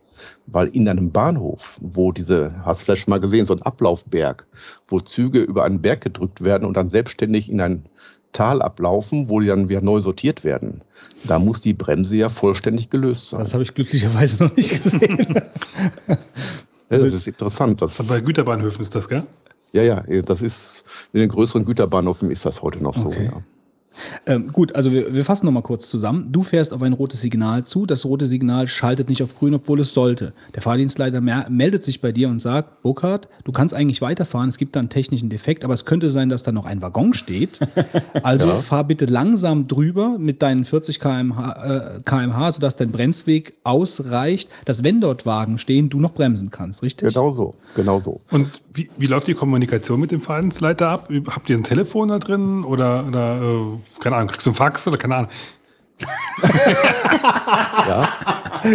weil 0.48 0.68
in 0.68 0.88
einem 0.88 1.12
Bahnhof, 1.12 1.78
wo 1.82 2.12
diese, 2.12 2.54
hast 2.64 2.82
du 2.82 2.86
vielleicht 2.86 3.04
schon 3.04 3.12
mal 3.12 3.20
gesehen, 3.20 3.46
so 3.46 3.54
ein 3.54 3.62
Ablaufberg, 3.62 4.46
wo 4.88 5.00
Züge 5.00 5.42
über 5.42 5.64
einen 5.64 5.82
Berg 5.82 6.02
gedrückt 6.02 6.44
werden 6.44 6.66
und 6.68 6.76
dann 6.76 6.90
selbstständig 6.90 7.50
in 7.50 7.62
ein 7.62 7.86
Tal 8.34 8.62
ablaufen, 8.62 9.30
wo 9.30 9.40
die 9.40 9.48
dann 9.48 9.70
wieder 9.70 9.82
neu 9.82 10.02
sortiert 10.02 10.44
werden. 10.44 10.82
Da 11.24 11.40
muss 11.40 11.62
die 11.62 11.74
Bremse 11.74 12.18
ja 12.18 12.30
vollständig 12.30 12.90
gelöst 12.90 13.30
sein. 13.30 13.40
Das 13.40 13.54
habe 13.54 13.64
ich 13.64 13.74
glücklicherweise 13.74 14.44
noch 14.44 14.56
nicht 14.56 14.84
gesehen. 14.84 15.42
Ja, 16.88 16.98
das 16.98 17.14
ist 17.14 17.28
interessant. 17.28 17.82
Das, 17.82 17.98
bei 18.04 18.20
Güterbahnhöfen 18.20 18.84
ist 18.84 18.94
das, 18.94 19.10
gell? 19.10 19.24
ja, 19.74 19.82
ja, 19.82 20.22
das 20.22 20.44
ist 20.44 20.84
in 21.14 21.20
den 21.20 21.30
größeren 21.30 21.66
Güterbahnnhöfen 21.66 22.32
ist 22.32 22.46
das 22.46 22.62
heute 22.62 22.82
noch 22.84 22.96
so. 22.96 23.08
Okay. 23.08 23.26
Ja. 23.26 23.42
Ähm, 24.26 24.52
gut, 24.52 24.76
also 24.76 24.92
wir, 24.92 25.14
wir 25.14 25.26
fassen 25.26 25.46
nochmal 25.46 25.64
kurz 25.64 25.90
zusammen. 25.90 26.28
Du 26.32 26.44
fährst 26.44 26.74
auf 26.74 26.82
ein 26.82 26.94
rotes 26.94 27.22
Signal 27.22 27.64
zu. 27.66 27.86
Das 27.86 28.06
rote 28.06 28.28
Signal 28.28 28.68
schaltet 28.68 29.10
nicht 29.10 29.22
auf 29.24 29.38
grün, 29.38 29.54
obwohl 29.54 29.80
es 29.80 29.94
sollte. 29.94 30.34
Der 30.54 30.62
Fahrdienstleiter 30.62 31.22
meldet 31.22 31.84
sich 31.84 32.02
bei 32.02 32.12
dir 32.12 32.30
und 32.30 32.40
sagt, 32.42 32.82
Burkhard, 32.82 33.28
du 33.44 33.52
kannst 33.52 33.74
eigentlich 33.74 34.02
weiterfahren. 34.02 34.50
Es 34.50 34.58
gibt 34.58 34.76
da 34.76 34.80
einen 34.80 34.90
technischen 34.90 35.30
Defekt, 35.30 35.64
aber 35.64 35.74
es 35.74 35.86
könnte 35.86 36.12
sein, 36.12 36.30
dass 36.30 36.44
da 36.44 36.52
noch 36.52 36.66
ein 36.66 36.82
Waggon 36.82 37.14
steht. 37.14 37.60
Also 38.24 38.48
Ja. 38.48 38.56
fahr 38.58 38.84
bitte 38.86 39.06
langsam 39.06 39.68
drüber 39.68 40.18
mit 40.18 40.42
deinen 40.42 40.66
40 40.66 41.00
km/h, 41.00 41.96
äh, 41.98 42.00
kmh, 42.04 42.52
sodass 42.52 42.76
dein 42.76 42.92
Bremsweg 42.92 43.54
ausreicht, 43.64 44.50
dass 44.66 44.84
wenn 44.84 45.00
dort 45.02 45.26
Wagen 45.26 45.58
stehen, 45.58 45.90
du 45.90 46.00
noch 46.00 46.14
bremsen 46.14 46.50
kannst, 46.50 46.82
richtig? 46.82 47.10
Genau 47.10 47.32
so, 47.32 47.56
genau 47.76 48.02
so. 48.02 48.22
Und 48.32 48.62
wie, 48.76 48.90
wie 48.98 49.08
läuft 49.08 49.28
die 49.28 49.34
Kommunikation 49.34 50.00
mit 50.00 50.12
dem 50.12 50.22
Fahrdienstleiter 50.22 50.90
ab? 50.90 51.10
Habt 51.30 51.50
ihr 51.50 51.58
ein 51.58 51.64
Telefon 51.64 52.10
da 52.10 52.20
drin 52.20 52.64
oder, 52.64 53.06
oder 53.08 53.42
äh, 53.42 54.00
keine 54.02 54.18
Ahnung, 54.18 54.28
kriegst 54.30 54.46
du 54.46 54.52
einen 54.52 54.56
Fax 54.56 54.88
oder 54.88 54.98
keine 54.98 55.16
Ahnung? 55.16 55.30
Ja, 57.88 58.10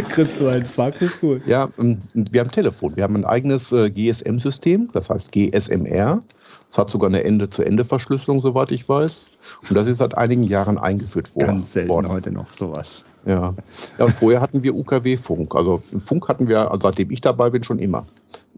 Kriegst 0.08 0.40
du 0.40 0.46
einen 0.48 0.64
Fax, 0.64 1.02
ist 1.02 1.20
gut. 1.20 1.46
ja 1.46 1.68
ähm, 1.78 1.98
wir 2.14 2.40
haben 2.40 2.50
Telefon. 2.50 2.96
Wir 2.96 3.02
haben 3.04 3.16
ein 3.16 3.24
eigenes 3.24 3.72
äh, 3.72 3.90
GSM-System, 3.90 4.88
das 4.92 5.10
heißt 5.10 5.32
GSMR. 5.32 6.22
Es 6.70 6.78
hat 6.78 6.88
sogar 6.90 7.08
eine 7.10 7.24
Ende-zu-Ende-Verschlüsselung, 7.24 8.40
soweit 8.40 8.70
ich 8.70 8.88
weiß. 8.88 9.30
Und 9.68 9.76
das 9.76 9.86
ist 9.88 9.98
seit 9.98 10.16
einigen 10.16 10.44
Jahren 10.44 10.78
eingeführt 10.78 11.34
worden. 11.34 11.46
Ganz 11.46 11.72
selten 11.72 11.88
worden. 11.90 12.08
heute 12.08 12.30
noch 12.30 12.52
sowas. 12.54 13.04
Ja. 13.26 13.54
ja, 13.98 14.04
und 14.04 14.14
vorher 14.14 14.40
hatten 14.40 14.62
wir 14.62 14.74
UKW-Funk. 14.74 15.54
Also 15.54 15.82
Funk 16.06 16.28
hatten 16.28 16.48
wir, 16.48 16.70
also 16.70 16.88
seitdem 16.88 17.10
ich 17.10 17.20
dabei 17.20 17.50
bin, 17.50 17.64
schon 17.64 17.78
immer. 17.78 18.06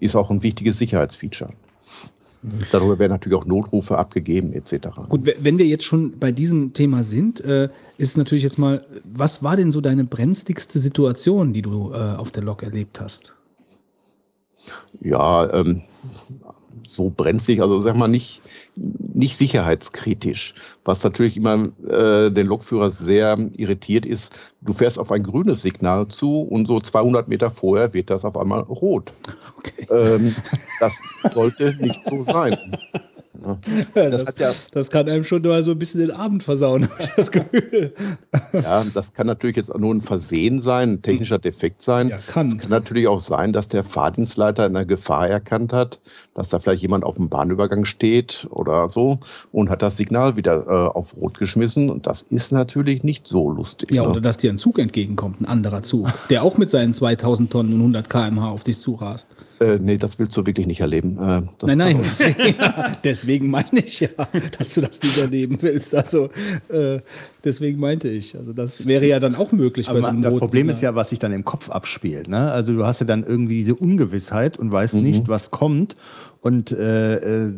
Ist 0.03 0.17
auch 0.17 0.31
ein 0.31 0.43
wichtiges 0.43 0.79
Sicherheitsfeature. 0.79 1.53
Darüber 2.73 2.99
werden 2.99 3.13
natürlich 3.13 3.39
auch 3.39 3.45
Notrufe 3.45 3.97
abgegeben, 3.99 4.53
etc. 4.53 4.89
Gut, 5.09 5.25
we- 5.25 5.37
wenn 5.39 5.59
wir 5.59 5.67
jetzt 5.67 5.85
schon 5.85 6.19
bei 6.19 6.33
diesem 6.33 6.73
Thema 6.73 7.05
sind, 7.05 7.41
äh, 7.41 7.69
ist 7.99 8.17
natürlich 8.17 8.43
jetzt 8.43 8.59
mal, 8.59 8.85
was 9.05 9.45
war 9.45 9.57
denn 9.57 9.71
so 9.71 9.81
deine 9.81 10.03
brenzligste 10.05 10.81
Situation, 10.81 11.53
die 11.53 11.63
du 11.63 11.93
äh, 11.93 12.17
auf 12.17 12.33
der 12.33 12.43
Lok 12.43 12.65
erlebt 12.65 13.01
hast? 13.01 13.37
Ja, 15.01 15.53
ähm, 15.55 15.83
so 16.89 17.13
brenzlig, 17.17 17.63
also 17.63 17.81
sag 17.81 17.95
mal 17.95 18.09
nicht, 18.09 18.42
nicht 18.77 19.37
sicherheitskritisch. 19.39 20.55
Was 20.85 21.03
natürlich 21.05 21.37
immer 21.37 21.65
äh, 21.89 22.31
den 22.31 22.47
Lokführer 22.47 22.91
sehr 22.91 23.37
irritiert 23.57 24.07
ist, 24.07 24.33
du 24.63 24.73
fährst 24.73 24.99
auf 24.99 25.13
ein 25.13 25.23
grünes 25.23 25.63
Signal 25.63 26.09
zu 26.09 26.41
und 26.41 26.67
so 26.67 26.81
200 26.81 27.29
Meter 27.29 27.51
vorher 27.51 27.93
wird 27.93 28.11
das 28.11 28.25
auf 28.25 28.37
einmal 28.37 28.61
rot. 28.61 29.13
Okay. 29.59 29.87
Ähm, 29.91 30.35
das 30.81 30.93
sollte 31.35 31.75
nicht 31.81 32.01
so 32.09 32.25
sein. 32.25 32.57
Ja. 33.45 34.09
Das, 34.09 34.27
hat 34.27 34.39
ja- 34.39 34.53
das 34.71 34.89
kann 34.91 35.09
einem 35.09 35.25
schon 35.25 35.43
mal 35.43 35.65
so 35.65 35.73
ein 35.73 35.79
bisschen 35.79 36.01
den 36.01 36.13
Abend 36.13 36.45
versauen, 36.45 36.89
das 37.17 37.33
Gefühl. 37.33 37.93
Ja, 38.53 38.85
das 38.95 39.05
kann 39.15 39.27
natürlich 39.27 39.57
jetzt 39.57 39.77
nur 39.77 39.93
ein 39.93 40.03
Versehen 40.03 40.63
sein, 40.63 40.93
ein 40.93 41.03
technischer 41.03 41.41
Defekt 41.41 41.83
sein. 41.83 42.09
Ja, 42.11 42.19
kann. 42.19 42.59
Kann 42.59 42.71
natürlich 42.71 43.09
auch 43.09 43.21
sein, 43.21 43.53
dass 43.53 43.67
der 43.67 43.83
Fahrdienstleiter 43.83 44.65
eine 44.65 44.87
Gefahr 44.87 45.29
erkannt 45.29 45.73
hat, 45.73 45.99
dass 46.35 46.49
da 46.49 46.59
vielleicht 46.59 46.83
jemand 46.83 47.05
auf 47.05 47.17
dem 47.17 47.29
Bahnübergang 47.29 47.85
steht 47.85 48.47
oder 48.51 48.89
so 48.89 49.19
und 49.53 49.69
hat 49.69 49.83
das 49.83 49.97
Signal 49.97 50.37
wieder 50.37 50.67
äh, 50.67 50.71
auf 50.97 51.15
Rot 51.17 51.39
geschmissen. 51.39 51.91
Und 51.91 52.07
das 52.07 52.23
ist 52.31 52.53
natürlich 52.53 53.05
nicht 53.05 53.27
so 53.29 53.51
lustig. 53.51 53.91
Ja, 53.93 54.03
ne? 54.05 54.09
oder 54.11 54.21
dass 54.21 54.39
dir 54.39 54.51
ein 54.51 54.57
Zug 54.57 54.79
entgegenkommt, 54.79 55.41
ein 55.41 55.47
anderer 55.47 55.83
Zug, 55.83 56.09
der 56.31 56.43
auch 56.43 56.57
mit 56.57 56.71
seinen 56.71 56.95
2000 56.95 57.51
Tonnen 57.53 57.75
und 57.75 57.81
100 57.81 58.09
km/h 58.09 58.51
auf 58.51 58.65
dich 58.65 58.79
zurast. 58.81 59.29
äh, 59.61 59.79
nee, 59.79 59.99
das 59.99 60.19
willst 60.19 60.37
du 60.37 60.47
wirklich 60.47 60.67
nicht 60.67 60.81
erleben. 60.81 61.19
Äh, 61.19 61.43
Nein, 61.67 61.79
nein, 61.79 61.97
deswegen, 62.03 62.57
deswegen 63.05 63.51
meine 63.51 63.81
ich 63.85 64.01
ja, 64.01 64.09
dass 64.59 64.75
du 64.75 64.81
das 64.81 65.03
nicht 65.03 65.19
erleben 65.19 65.59
willst. 65.61 65.95
Also 65.95 66.31
äh, 66.69 67.01
deswegen 67.45 67.79
meinte 67.79 68.09
ich. 68.09 68.37
Also 68.37 68.53
das 68.53 68.87
wäre 68.87 69.07
ja 69.07 69.21
dann 69.21 69.35
auch 69.35 69.53
möglich 69.53 69.89
Aber 69.89 69.99
bei 69.99 70.05
so 70.05 70.09
einem 70.09 70.23
das 70.23 70.37
Problem 70.37 70.63
Signal. 70.63 70.75
ist 70.75 70.81
ja, 70.83 70.95
was 70.95 71.11
sich 71.11 71.19
dann 71.19 71.33
im 71.33 71.45
Kopf 71.45 71.69
abspielt. 71.71 72.29
Ne? 72.29 72.51
Also 72.51 72.73
du 72.73 72.87
hast 72.87 73.01
ja 73.01 73.07
dann 73.07 73.23
irgendwie 73.23 73.57
diese 73.57 73.75
Ungewissheit 73.75 74.59
und 74.59 74.73
weißt 74.73 74.95
nicht, 74.95 75.29
was 75.29 75.51
kommt. 75.51 75.95
Und 76.43 76.73
äh, 76.73 77.15
äh, 77.47 77.53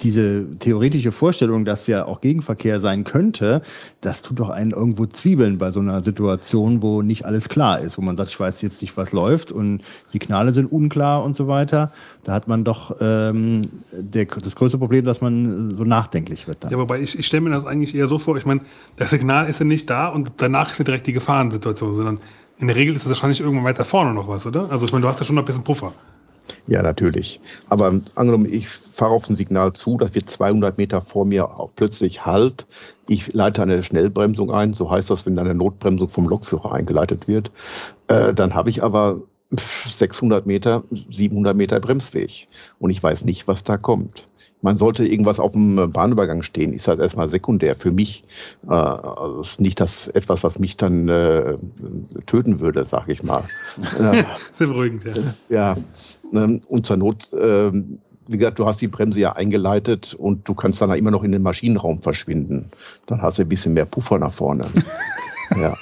diese 0.00 0.54
theoretische 0.58 1.12
Vorstellung, 1.12 1.64
dass 1.64 1.86
ja 1.86 2.04
auch 2.04 2.20
Gegenverkehr 2.20 2.78
sein 2.78 3.04
könnte, 3.04 3.62
das 4.02 4.20
tut 4.20 4.38
doch 4.38 4.50
einen 4.50 4.72
irgendwo 4.72 5.06
zwiebeln 5.06 5.56
bei 5.56 5.70
so 5.70 5.80
einer 5.80 6.02
Situation, 6.02 6.82
wo 6.82 7.00
nicht 7.00 7.24
alles 7.24 7.48
klar 7.48 7.80
ist, 7.80 7.96
wo 7.96 8.02
man 8.02 8.18
sagt, 8.18 8.28
ich 8.28 8.38
weiß 8.38 8.60
jetzt 8.60 8.82
nicht, 8.82 8.98
was 8.98 9.12
läuft 9.12 9.50
und 9.50 9.82
Signale 10.08 10.52
sind 10.52 10.70
unklar 10.70 11.24
und 11.24 11.36
so 11.36 11.48
weiter. 11.48 11.90
Da 12.22 12.34
hat 12.34 12.48
man 12.48 12.64
doch 12.64 12.96
ähm, 13.00 13.62
der, 13.92 14.26
das 14.26 14.56
größte 14.56 14.76
Problem, 14.76 15.06
dass 15.06 15.22
man 15.22 15.74
so 15.74 15.84
nachdenklich 15.84 16.46
wird 16.46 16.64
dann. 16.64 16.70
Ja, 16.70 16.76
wobei 16.76 17.00
ich, 17.00 17.18
ich 17.18 17.26
stelle 17.26 17.40
mir 17.40 17.50
das 17.50 17.64
eigentlich 17.64 17.94
eher 17.94 18.08
so 18.08 18.18
vor, 18.18 18.36
ich 18.36 18.44
meine, 18.44 18.60
das 18.96 19.08
Signal 19.08 19.48
ist 19.48 19.58
ja 19.60 19.64
nicht 19.64 19.88
da 19.88 20.08
und 20.08 20.32
danach 20.36 20.70
ist 20.70 20.78
ja 20.78 20.84
direkt 20.84 21.06
die 21.06 21.14
Gefahrensituation, 21.14 21.94
sondern 21.94 22.20
in 22.58 22.66
der 22.66 22.76
Regel 22.76 22.94
ist 22.94 23.06
das 23.06 23.08
wahrscheinlich 23.08 23.40
irgendwann 23.40 23.64
weiter 23.64 23.86
vorne 23.86 24.12
noch 24.12 24.28
was, 24.28 24.44
oder? 24.44 24.70
Also 24.70 24.84
ich 24.84 24.92
meine, 24.92 25.02
du 25.02 25.08
hast 25.08 25.18
ja 25.18 25.24
schon 25.24 25.36
noch 25.36 25.44
ein 25.44 25.46
bisschen 25.46 25.64
Puffer. 25.64 25.94
Ja, 26.66 26.82
natürlich. 26.82 27.40
Aber 27.68 27.92
angenommen, 28.14 28.52
ich 28.52 28.68
fahre 28.68 29.12
auf 29.12 29.28
ein 29.28 29.36
Signal 29.36 29.72
zu, 29.72 29.96
das 29.96 30.14
wird 30.14 30.30
200 30.30 30.78
Meter 30.78 31.00
vor 31.00 31.24
mir 31.24 31.48
auch 31.48 31.70
plötzlich 31.76 32.26
halt. 32.26 32.66
Ich 33.08 33.32
leite 33.32 33.62
eine 33.62 33.82
Schnellbremsung 33.82 34.50
ein, 34.50 34.74
so 34.74 34.90
heißt 34.90 35.10
das, 35.10 35.24
wenn 35.26 35.38
eine 35.38 35.54
Notbremsung 35.54 36.08
vom 36.08 36.28
Lokführer 36.28 36.72
eingeleitet 36.72 37.28
wird. 37.28 37.50
Äh, 38.08 38.34
dann 38.34 38.54
habe 38.54 38.70
ich 38.70 38.82
aber 38.82 39.22
600 39.50 40.46
Meter, 40.46 40.84
700 41.10 41.56
Meter 41.56 41.80
Bremsweg. 41.80 42.46
Und 42.78 42.90
ich 42.90 43.02
weiß 43.02 43.24
nicht, 43.24 43.48
was 43.48 43.64
da 43.64 43.76
kommt. 43.76 44.28
Man 44.60 44.76
sollte 44.76 45.06
irgendwas 45.06 45.38
auf 45.38 45.52
dem 45.52 45.92
Bahnübergang 45.92 46.42
stehen, 46.42 46.72
ist 46.72 46.88
halt 46.88 46.98
erstmal 46.98 47.28
sekundär 47.28 47.76
für 47.76 47.92
mich. 47.92 48.24
Äh, 48.68 48.72
also 48.72 49.42
ist 49.42 49.60
nicht 49.60 49.78
das 49.78 50.08
etwas, 50.08 50.42
was 50.42 50.58
mich 50.58 50.76
dann 50.76 51.08
äh, 51.08 51.56
töten 52.26 52.58
würde, 52.58 52.84
sag 52.86 53.08
ich 53.08 53.22
mal. 53.22 53.44
Sehr 54.54 54.66
beruhigend, 54.66 55.04
ja. 55.04 55.14
Ja, 55.48 55.76
ähm, 56.32 56.62
und 56.68 56.86
zur 56.86 56.96
Not, 56.96 57.30
ähm, 57.38 57.98
wie 58.26 58.36
gesagt, 58.36 58.58
du 58.58 58.66
hast 58.66 58.80
die 58.80 58.88
Bremse 58.88 59.20
ja 59.20 59.32
eingeleitet 59.32 60.14
und 60.14 60.46
du 60.48 60.54
kannst 60.54 60.80
dann 60.80 60.90
immer 60.92 61.10
noch 61.10 61.24
in 61.24 61.32
den 61.32 61.42
Maschinenraum 61.42 62.02
verschwinden. 62.02 62.70
Dann 63.06 63.22
hast 63.22 63.38
du 63.38 63.42
ein 63.42 63.48
bisschen 63.48 63.72
mehr 63.72 63.86
Puffer 63.86 64.18
nach 64.18 64.32
vorne. 64.32 64.64
ja. 65.56 65.74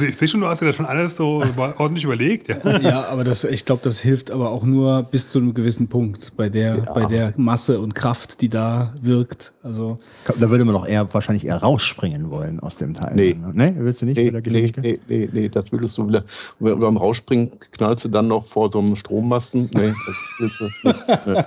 Ich 0.00 0.16
sehe 0.16 0.28
schon, 0.28 0.40
du 0.40 0.46
hast 0.46 0.62
dir 0.62 0.66
das 0.66 0.76
schon 0.76 0.86
alles 0.86 1.16
so 1.16 1.44
ordentlich 1.78 2.04
überlegt. 2.04 2.48
Ja, 2.48 2.80
ja 2.80 3.08
aber 3.08 3.24
das, 3.24 3.44
ich 3.44 3.64
glaube, 3.64 3.82
das 3.84 4.00
hilft 4.00 4.30
aber 4.30 4.50
auch 4.50 4.64
nur 4.64 5.02
bis 5.04 5.28
zu 5.28 5.38
einem 5.38 5.54
gewissen 5.54 5.88
Punkt 5.88 6.36
bei 6.36 6.48
der, 6.48 6.76
ja. 6.76 6.92
bei 6.92 7.04
der 7.04 7.34
Masse 7.36 7.80
und 7.80 7.94
Kraft, 7.94 8.40
die 8.40 8.48
da 8.48 8.94
wirkt. 9.00 9.52
Also 9.62 9.98
da 10.24 10.50
würde 10.50 10.64
man 10.64 10.74
doch 10.74 10.86
eher 10.86 11.12
wahrscheinlich 11.12 11.46
eher 11.46 11.58
rausspringen 11.58 12.30
wollen 12.30 12.60
aus 12.60 12.76
dem 12.76 12.94
Teil. 12.94 13.14
Nee, 13.14 13.34
ne? 13.34 13.52
nee 13.54 13.74
willst 13.78 14.02
du 14.02 14.06
nicht? 14.06 14.16
Nee, 14.16 14.30
nee, 14.30 14.72
nee, 14.76 14.98
nee, 15.08 15.28
nee, 15.32 15.48
das 15.48 15.70
würdest 15.72 15.96
du 15.98 16.08
wieder. 16.08 16.24
Beim 16.58 16.96
Rausspringen 16.96 17.50
knallst 17.72 18.04
du 18.04 18.08
dann 18.08 18.28
noch 18.28 18.46
vor 18.46 18.70
so 18.72 18.78
einem 18.78 18.96
Strommasten. 18.96 19.70
Nee, 19.74 19.92
das 20.06 20.16
willst 20.38 20.60
du 20.60 20.88
nicht. 20.88 21.46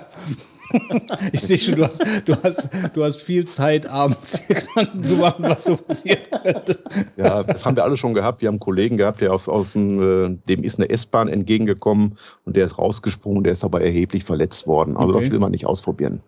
Ich 1.32 1.40
sehe 1.40 1.58
schon, 1.58 1.76
du 1.76 1.84
hast, 1.84 2.04
du, 2.24 2.34
hast, 2.42 2.70
du 2.94 3.04
hast 3.04 3.22
viel 3.22 3.46
Zeit, 3.46 3.88
abends 3.88 4.42
Gedanken 4.46 5.02
zu 5.02 5.16
machen, 5.16 5.44
was 5.44 5.64
so 5.64 5.76
passieren 5.76 6.18
könnte. 6.42 6.78
Ja, 7.16 7.42
das 7.42 7.64
haben 7.64 7.76
wir 7.76 7.84
alle 7.84 7.96
schon 7.96 8.14
gehabt. 8.14 8.42
Wir 8.42 8.48
haben 8.48 8.54
einen 8.54 8.60
Kollegen 8.60 8.96
gehabt, 8.96 9.20
der 9.20 9.32
aus, 9.32 9.48
aus 9.48 9.72
dem, 9.72 10.00
äh, 10.00 10.36
dem 10.48 10.64
ist 10.64 10.78
eine 10.78 10.90
S-Bahn 10.90 11.28
entgegengekommen 11.28 12.18
und 12.44 12.56
der 12.56 12.66
ist 12.66 12.78
rausgesprungen, 12.78 13.44
der 13.44 13.52
ist 13.52 13.64
aber 13.64 13.80
erheblich 13.80 14.24
verletzt 14.24 14.66
worden. 14.66 14.96
Also 14.96 15.10
okay. 15.10 15.24
das 15.24 15.30
will 15.30 15.38
man 15.38 15.52
nicht 15.52 15.66
ausprobieren. 15.66 16.20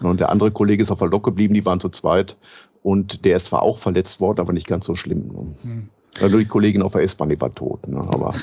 Und 0.00 0.20
der 0.20 0.30
andere 0.30 0.50
Kollege 0.50 0.82
ist 0.82 0.90
auf 0.90 0.98
der 0.98 1.08
Lok 1.08 1.24
geblieben, 1.24 1.54
die 1.54 1.64
waren 1.64 1.80
zu 1.80 1.88
zweit 1.88 2.36
und 2.82 3.24
der 3.24 3.36
ist 3.36 3.46
zwar 3.46 3.62
auch 3.62 3.78
verletzt 3.78 4.20
worden, 4.20 4.40
aber 4.40 4.52
nicht 4.52 4.66
ganz 4.66 4.86
so 4.86 4.94
schlimm. 4.94 5.54
Hm. 5.62 5.88
Also 6.20 6.38
die 6.38 6.46
Kollegin 6.46 6.82
auf 6.82 6.92
der 6.92 7.02
S-Bahn, 7.02 7.28
die 7.28 7.40
war 7.40 7.54
tot. 7.54 7.86
Ne? 7.86 8.00
Aber 8.12 8.34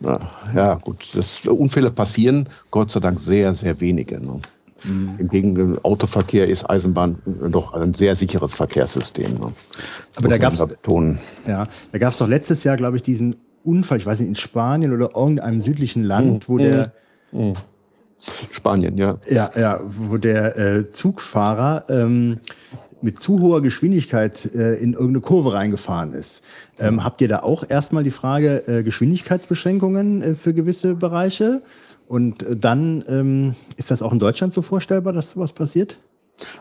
na, 0.00 0.18
ja, 0.54 0.74
gut, 0.74 1.08
das, 1.14 1.46
Unfälle 1.46 1.90
passieren, 1.90 2.48
Gott 2.70 2.90
sei 2.90 3.00
Dank 3.00 3.20
sehr, 3.20 3.54
sehr 3.54 3.80
wenige. 3.80 4.20
Ne? 4.20 4.40
Mhm. 4.84 5.14
Im 5.18 5.28
Gegenteil, 5.28 5.78
Autoverkehr 5.82 6.48
ist 6.48 6.68
Eisenbahn 6.68 7.18
doch 7.50 7.74
ein 7.74 7.94
sehr 7.94 8.16
sicheres 8.16 8.54
Verkehrssystem. 8.54 9.34
Ne? 9.34 9.52
Aber 10.16 10.28
da 10.28 10.38
gab 10.38 10.52
es 10.52 10.60
ja, 11.46 11.68
da 11.92 11.98
gab 11.98 12.12
es 12.12 12.18
doch 12.18 12.28
letztes 12.28 12.64
Jahr, 12.64 12.76
glaube 12.76 12.96
ich, 12.96 13.02
diesen 13.02 13.36
Unfall, 13.64 13.98
ich 13.98 14.06
weiß 14.06 14.20
nicht, 14.20 14.28
in 14.28 14.34
Spanien 14.34 14.92
oder 14.94 15.10
irgendeinem 15.14 15.60
südlichen 15.60 16.02
Land, 16.02 16.48
mhm. 16.48 16.52
wo 16.52 16.58
der 16.58 16.92
mhm. 17.32 17.56
Spanien, 18.52 18.96
ja. 18.96 19.18
Ja, 19.28 19.50
ja, 19.56 19.80
wo 19.84 20.16
der 20.16 20.56
äh, 20.56 20.90
Zugfahrer 20.90 21.84
ähm, 21.88 22.38
mit 23.02 23.20
zu 23.20 23.40
hoher 23.40 23.62
Geschwindigkeit 23.62 24.44
äh, 24.54 24.74
in 24.74 24.92
irgendeine 24.92 25.20
Kurve 25.20 25.54
reingefahren 25.54 26.12
ist. 26.12 26.42
Ähm, 26.78 27.02
habt 27.02 27.20
ihr 27.20 27.28
da 27.28 27.40
auch 27.40 27.64
erstmal 27.68 28.04
die 28.04 28.10
Frage 28.10 28.66
äh, 28.66 28.82
Geschwindigkeitsbeschränkungen 28.82 30.22
äh, 30.22 30.34
für 30.34 30.52
gewisse 30.52 30.94
Bereiche? 30.94 31.62
Und 32.10 32.42
äh, 32.42 32.56
dann 32.56 33.04
ähm, 33.06 33.54
ist 33.76 33.92
das 33.92 34.02
auch 34.02 34.12
in 34.12 34.18
Deutschland 34.18 34.52
so 34.52 34.62
vorstellbar, 34.62 35.12
dass 35.12 35.30
sowas 35.30 35.52
passiert? 35.52 36.00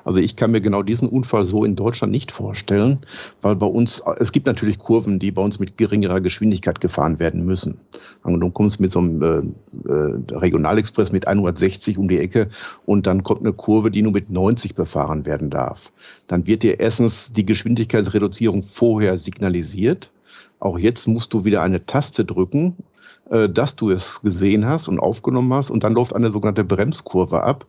Also 0.06 0.20
ich 0.20 0.36
kann 0.36 0.52
mir 0.52 0.62
genau 0.62 0.84
diesen 0.84 1.10
Unfall 1.10 1.48
so 1.48 1.66
in 1.66 1.76
Deutschland 1.76 2.12
nicht 2.12 2.32
vorstellen, 2.32 3.00
weil 3.42 3.56
bei 3.56 3.66
uns, 3.66 4.04
es 4.20 4.32
gibt 4.32 4.46
natürlich 4.46 4.78
Kurven, 4.78 5.18
die 5.18 5.32
bei 5.32 5.42
uns 5.42 5.58
mit 5.58 5.78
geringerer 5.78 6.22
Geschwindigkeit 6.22 6.82
gefahren 6.82 7.18
werden 7.18 7.46
müssen. 7.46 7.80
Du 8.24 8.50
kommst 8.52 8.80
mit 8.80 8.92
so 8.92 9.00
einem 9.00 9.24
äh, 9.24 9.92
äh 9.92 10.36
Regionalexpress 10.36 11.12
mit 11.12 11.28
160 11.28 11.98
um 11.98 12.10
die 12.10 12.20
Ecke 12.20 12.50
und 12.86 13.08
dann 13.08 13.24
kommt 13.24 13.40
eine 13.40 13.54
Kurve, 13.54 13.90
die 13.90 14.04
nur 14.04 14.12
mit 14.12 14.30
90 14.30 14.76
befahren 14.76 15.26
werden 15.26 15.50
darf. 15.50 15.80
Dann 16.28 16.46
wird 16.46 16.62
dir 16.62 16.80
erstens 16.80 17.34
die 17.34 17.46
Geschwindigkeitsreduzierung 17.46 18.62
vorher 18.64 19.18
signalisiert. 19.18 20.12
Auch 20.60 20.78
jetzt 20.78 21.08
musst 21.08 21.34
du 21.34 21.44
wieder 21.44 21.64
eine 21.64 21.86
Taste 21.88 22.24
drücken 22.26 22.76
äh, 22.78 22.89
dass 23.30 23.76
du 23.76 23.92
es 23.92 24.22
gesehen 24.22 24.66
hast 24.66 24.88
und 24.88 25.00
aufgenommen 25.00 25.54
hast 25.54 25.70
und 25.70 25.84
dann 25.84 25.94
läuft 25.94 26.16
eine 26.16 26.32
sogenannte 26.32 26.64
Bremskurve 26.64 27.44
ab, 27.44 27.66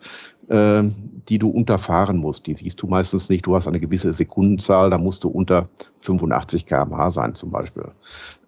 äh, 0.49 0.82
die 1.28 1.39
du 1.39 1.49
unterfahren 1.49 2.16
musst. 2.16 2.47
Die 2.47 2.55
siehst 2.55 2.82
du 2.82 2.87
meistens 2.87 3.28
nicht. 3.28 3.47
Du 3.47 3.55
hast 3.55 3.69
eine 3.69 3.81
gewisse 3.81 4.12
Sekundenzahl, 4.12 4.91
da 4.91 4.99
musst 4.99 5.24
du 5.24 5.28
unter 5.28 5.69
85 6.01 6.66
km/h 6.66 7.12
sein 7.12 7.35
zum 7.35 7.51
Beispiel. 7.51 7.85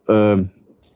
Ähm, 0.09 0.51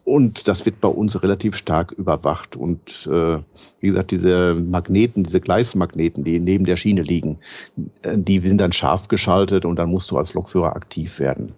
und 0.05 0.47
das 0.47 0.64
wird 0.64 0.80
bei 0.80 0.88
uns 0.88 1.20
relativ 1.20 1.56
stark 1.56 1.93
überwacht. 1.93 2.56
Und 2.56 3.09
äh, 3.12 3.38
wie 3.80 3.88
gesagt, 3.88 4.12
diese 4.12 4.55
Magneten, 4.55 5.24
diese 5.24 5.40
Gleismagneten, 5.40 6.22
die 6.22 6.38
neben 6.38 6.64
der 6.64 6.76
Schiene 6.76 7.02
liegen, 7.02 7.38
äh, 8.02 8.16
die 8.16 8.40
sind 8.40 8.59
dann 8.59 8.72
scharf 8.72 9.09
geschaltet 9.09 9.64
und 9.64 9.76
dann 9.76 9.90
musst 9.90 10.10
du 10.10 10.16
als 10.18 10.32
Lokführer 10.34 10.74
aktiv 10.76 11.18
werden. 11.18 11.52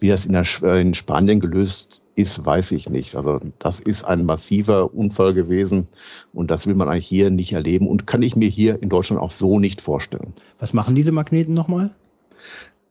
Wie 0.00 0.08
das 0.08 0.26
in, 0.26 0.32
der, 0.32 0.44
in 0.76 0.94
Spanien 0.94 1.40
gelöst 1.40 2.02
ist, 2.16 2.44
weiß 2.44 2.72
ich 2.72 2.88
nicht. 2.88 3.14
Also 3.16 3.40
das 3.58 3.80
ist 3.80 4.04
ein 4.04 4.24
massiver 4.24 4.94
Unfall 4.94 5.34
gewesen 5.34 5.88
und 6.32 6.50
das 6.50 6.66
will 6.66 6.74
man 6.74 6.88
eigentlich 6.88 7.06
hier 7.06 7.30
nicht 7.30 7.52
erleben 7.52 7.88
und 7.88 8.06
kann 8.06 8.22
ich 8.22 8.36
mir 8.36 8.48
hier 8.48 8.82
in 8.82 8.88
Deutschland 8.88 9.20
auch 9.20 9.32
so 9.32 9.58
nicht 9.58 9.80
vorstellen. 9.80 10.32
Was 10.58 10.72
machen 10.72 10.94
diese 10.94 11.12
Magneten 11.12 11.54
nochmal? 11.54 11.90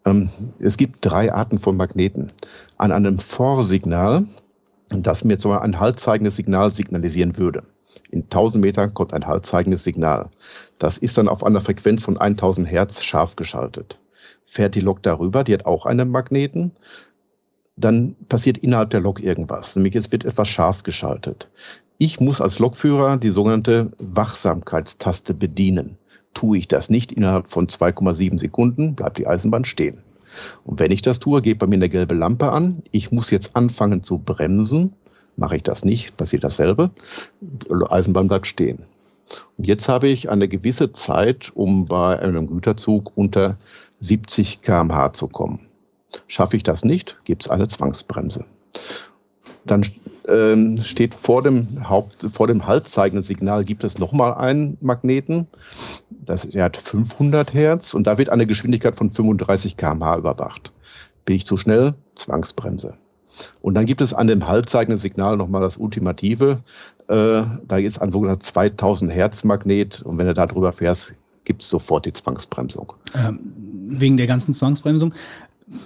Ähm, 0.06 0.30
es 0.60 0.78
gibt 0.78 1.06
drei 1.06 1.34
Arten 1.34 1.60
von 1.60 1.78
Magneten. 1.78 2.28
An 2.78 2.91
einem 2.91 3.20
Vorsignal, 3.20 4.26
das 4.90 5.24
mir 5.24 5.38
zwar 5.38 5.62
ein 5.62 5.80
haltzeigendes 5.80 6.36
Signal 6.36 6.72
signalisieren 6.72 7.38
würde. 7.38 7.64
In 8.12 8.24
1000 8.24 8.62
Metern 8.62 8.94
kommt 8.94 9.14
ein 9.14 9.26
haltzeigendes 9.26 9.84
Signal. 9.84 10.30
Das 10.78 10.98
ist 10.98 11.18
dann 11.18 11.28
auf 11.28 11.44
einer 11.44 11.62
Frequenz 11.62 12.04
von 12.04 12.18
1000 12.18 12.68
Hertz 12.68 13.02
scharf 13.02 13.36
geschaltet. 13.36 14.00
Fährt 14.45 14.76
die 14.76 14.82
Lok 14.82 15.02
darüber, 15.02 15.44
die 15.44 15.54
hat 15.54 15.66
auch 15.66 15.86
einen 15.86 16.10
Magneten 16.10 16.74
dann 17.76 18.16
passiert 18.30 18.58
innerhalb 18.60 18.91
der 18.91 19.02
Lok 19.02 19.22
irgendwas. 19.22 19.76
Nämlich 19.76 19.95
es 19.95 20.12
wird 20.12 20.26
etwas 20.26 20.48
scharf 20.48 20.84
geschaltet. 20.84 21.50
Ich 21.98 22.20
muss 22.20 22.41
als 22.41 22.60
Lokführer 22.60 23.18
die 23.18 23.32
sogenannte 23.32 23.91
Wachsamkeitstaste 23.98 25.34
bedienen. 25.34 25.98
Tue 26.34 26.58
ich 26.58 26.68
das 26.68 26.90
nicht 26.90 27.12
innerhalb 27.12 27.48
von 27.48 27.68
2,7 27.68 28.40
Sekunden, 28.40 28.95
bleibt 28.95 29.18
die 29.18 29.28
Eisenbahn 29.28 29.66
stehen. 29.66 30.00
Und 30.64 30.80
wenn 30.80 30.91
ich 30.91 31.04
das 31.04 31.20
tue, 31.20 31.41
geht 31.41 31.60
bei 31.60 31.68
mir 31.68 31.76
eine 31.76 31.90
gelbe 31.90 32.16
Lampe 32.16 32.52
an. 32.52 32.82
Ich 32.91 33.12
muss 33.12 33.30
jetzt 33.30 33.56
anfangen 33.56 34.04
zu 34.04 34.18
bremsen. 34.18 34.94
Mache 35.36 35.58
ich 35.58 35.64
das 35.64 35.86
nicht, 35.86 36.18
passiert 36.18 36.44
dasselbe. 36.44 36.91
Die 37.41 37.70
Eisenbahn 37.90 38.28
bleibt 38.28 38.48
stehen. 38.48 38.84
Und 39.58 39.66
jetzt 39.66 39.88
habe 39.88 40.08
ich 40.08 40.30
eine 40.30 40.48
gewisse 40.48 40.91
Zeit, 40.91 41.52
um 41.56 41.86
bei 41.86 42.20
einem 42.20 42.48
Güterzug 42.48 43.12
unter 43.16 43.58
70 44.02 44.62
km/h 44.62 45.14
zu 45.14 45.28
kommen. 45.28 45.68
Schaffe 46.27 46.57
ich 46.57 46.64
das 46.64 46.84
nicht, 46.84 47.18
gibt 47.26 47.44
es 47.44 47.49
eine 47.49 47.68
Zwangsbremse. 47.68 48.45
Dann 49.65 49.85
ähm, 50.27 50.81
steht 50.81 51.14
vor 51.14 51.41
dem 51.41 51.90
Haupt, 51.90 52.26
vor 52.34 52.48
dem 52.48 52.68
haltzeigenden 52.68 53.23
Signal 53.23 53.64
gibt 53.64 53.84
es 53.84 53.98
nochmal 53.98 54.34
einen 54.34 54.77
Magneten. 54.81 55.48
Das, 56.10 56.48
der 56.48 56.65
hat 56.65 56.77
500 56.77 57.53
Hertz 57.53 57.94
und 57.94 58.06
da 58.06 58.18
wird 58.18 58.30
eine 58.30 58.45
Geschwindigkeit 58.45 58.95
von 58.95 59.11
35 59.11 59.77
km/h 59.77 60.18
überwacht. 60.18 60.73
Bin 61.26 61.35
ich 61.35 61.45
zu 61.45 61.57
schnell? 61.57 61.94
Zwangsbremse. 62.15 62.95
Und 63.61 63.73
dann 63.73 63.85
gibt 63.85 64.02
es 64.02 64.14
an 64.14 64.27
dem 64.27 64.48
haltzeigenden 64.48 64.99
Signal 64.99 65.38
nochmal 65.38 65.61
das 65.61 65.77
Ultimative. 65.77 66.60
Äh, 67.07 67.44
da 67.68 67.77
ist 67.77 68.02
ein 68.02 68.11
sogenannter 68.11 68.41
2000 68.41 69.11
Hertz 69.11 69.44
Magnet 69.44 70.02
und 70.02 70.18
wenn 70.18 70.27
du 70.27 70.34
da 70.34 70.45
drüber 70.45 70.73
fährst, 70.73 71.14
gibt 71.45 71.64
es 71.64 71.69
sofort 71.69 72.06
die 72.06 72.14
Zwangsbremsung. 72.14 72.94
Ähm, 73.15 73.40
wegen 73.90 74.18
der 74.18 74.27
ganzen 74.27 74.53
Zwangsbremsung. 74.53 75.14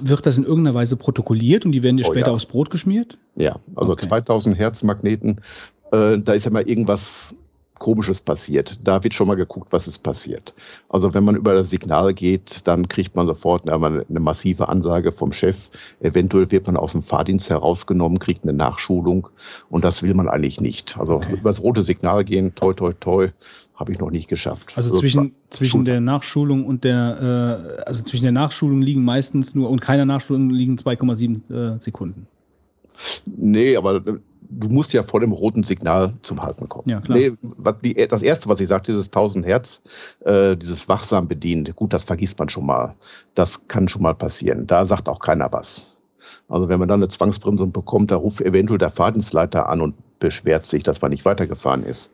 Wird 0.02 0.26
das 0.26 0.38
in 0.38 0.44
irgendeiner 0.44 0.76
Weise 0.76 0.98
protokolliert 0.98 1.66
und 1.66 1.72
die 1.72 1.84
werden 1.84 1.98
dir 1.98 2.06
oh, 2.08 2.12
später 2.12 2.28
ja. 2.28 2.34
aufs 2.34 2.46
Brot 2.46 2.70
geschmiert? 2.70 3.18
Ja, 3.36 3.60
also 3.76 3.94
okay. 3.94 4.08
2000 4.08 4.58
Hertz 4.58 4.84
Magneten, 4.84 5.42
äh, 5.92 6.18
da 6.20 6.34
ist 6.34 6.46
ja 6.46 6.52
mal 6.52 6.68
irgendwas 6.68 7.34
Komisches 7.80 8.22
passiert. 8.22 8.80
Da 8.84 9.04
wird 9.04 9.14
schon 9.14 9.28
mal 9.28 9.36
geguckt, 9.36 9.68
was 9.72 9.88
ist 9.88 10.00
passiert. 10.00 10.54
Also 10.90 11.14
wenn 11.14 11.24
man 11.24 11.36
über 11.36 11.54
das 11.54 11.70
Signal 11.70 12.14
geht, 12.14 12.62
dann 12.66 12.88
kriegt 12.88 13.16
man 13.16 13.28
sofort 13.28 13.70
eine, 13.70 14.06
eine 14.10 14.20
massive 14.20 14.68
Ansage 14.68 15.12
vom 15.12 15.32
Chef. 15.32 15.70
Eventuell 16.00 16.50
wird 16.50 16.66
man 16.66 16.78
aus 16.78 16.94
dem 16.94 17.04
Fahrdienst 17.04 17.50
herausgenommen, 17.50 18.20
kriegt 18.20 18.44
eine 18.44 18.54
Nachschulung 18.54 19.30
und 19.70 19.84
das 19.84 20.02
will 20.02 20.14
man 20.14 20.28
eigentlich 20.28 20.60
nicht. 20.60 20.98
Also 20.98 21.16
okay. 21.16 21.34
über 21.34 21.52
das 21.52 21.62
rote 21.62 21.84
Signal 21.84 22.24
gehen, 22.24 22.56
toi, 22.56 22.74
toi, 22.74 22.94
toi, 22.94 23.30
habe 23.78 23.94
ich 23.94 24.00
noch 24.00 24.10
nicht 24.10 24.28
geschafft. 24.28 24.74
Also, 24.76 24.90
also 24.90 25.00
zwischen, 25.00 25.36
zwischen 25.50 25.86
der 25.86 26.02
Nachschulung 26.02 26.66
und 26.66 26.84
der, 26.84 27.78
äh, 27.80 27.84
also 27.84 28.04
zwischen 28.04 28.24
der 28.24 28.32
Nachschulung 28.32 28.82
liegen 28.82 29.06
meistens 29.06 29.56
nur 29.56 29.70
und 29.70 29.80
keiner 29.80 30.04
Nachschulung 30.04 30.50
liegen 30.50 30.76
2,7 30.76 31.76
äh, 31.76 31.80
Sekunden. 31.80 32.28
Nee, 33.26 33.78
aber 33.78 33.98
äh, 33.98 34.18
du 34.50 34.70
musst 34.70 34.94
ja 34.94 35.04
vor 35.04 35.20
dem 35.20 35.32
roten 35.32 35.64
Signal 35.64 36.14
zum 36.24 36.42
Halten 36.42 36.68
kommen. 36.68 36.90
Ja, 36.90 37.02
klar. 37.02 37.20
Nee, 37.20 37.34
die, 37.84 38.08
das 38.08 38.24
erste, 38.24 38.50
was 38.50 38.60
ich 38.60 38.68
sagte, 38.68 38.92
dieses 38.92 39.08
1000 39.08 39.46
Hertz, 39.46 39.80
äh, 40.26 40.58
dieses 40.58 40.88
wachsam 40.90 41.28
bedienen, 41.28 41.72
gut, 41.76 41.94
das 41.94 42.04
vergisst 42.04 42.40
man 42.40 42.50
schon 42.50 42.66
mal. 42.66 42.96
Das 43.36 43.68
kann 43.68 43.88
schon 43.88 44.02
mal 44.02 44.16
passieren. 44.16 44.66
Da 44.66 44.88
sagt 44.88 45.08
auch 45.08 45.20
keiner 45.20 45.52
was. 45.52 45.86
Also 46.50 46.68
wenn 46.68 46.80
man 46.80 46.88
dann 46.90 47.02
eine 47.02 47.10
Zwangsbremsung 47.10 47.72
bekommt, 47.72 48.10
da 48.10 48.16
ruft 48.16 48.42
eventuell 48.42 48.80
der 48.80 48.92
Fahrdienstleiter 48.92 49.70
an 49.70 49.82
und 49.82 49.96
beschwert 50.20 50.66
sich, 50.66 50.84
dass 50.84 51.02
man 51.02 51.12
nicht 51.12 51.26
weitergefahren 51.26 51.84
ist. 51.84 52.12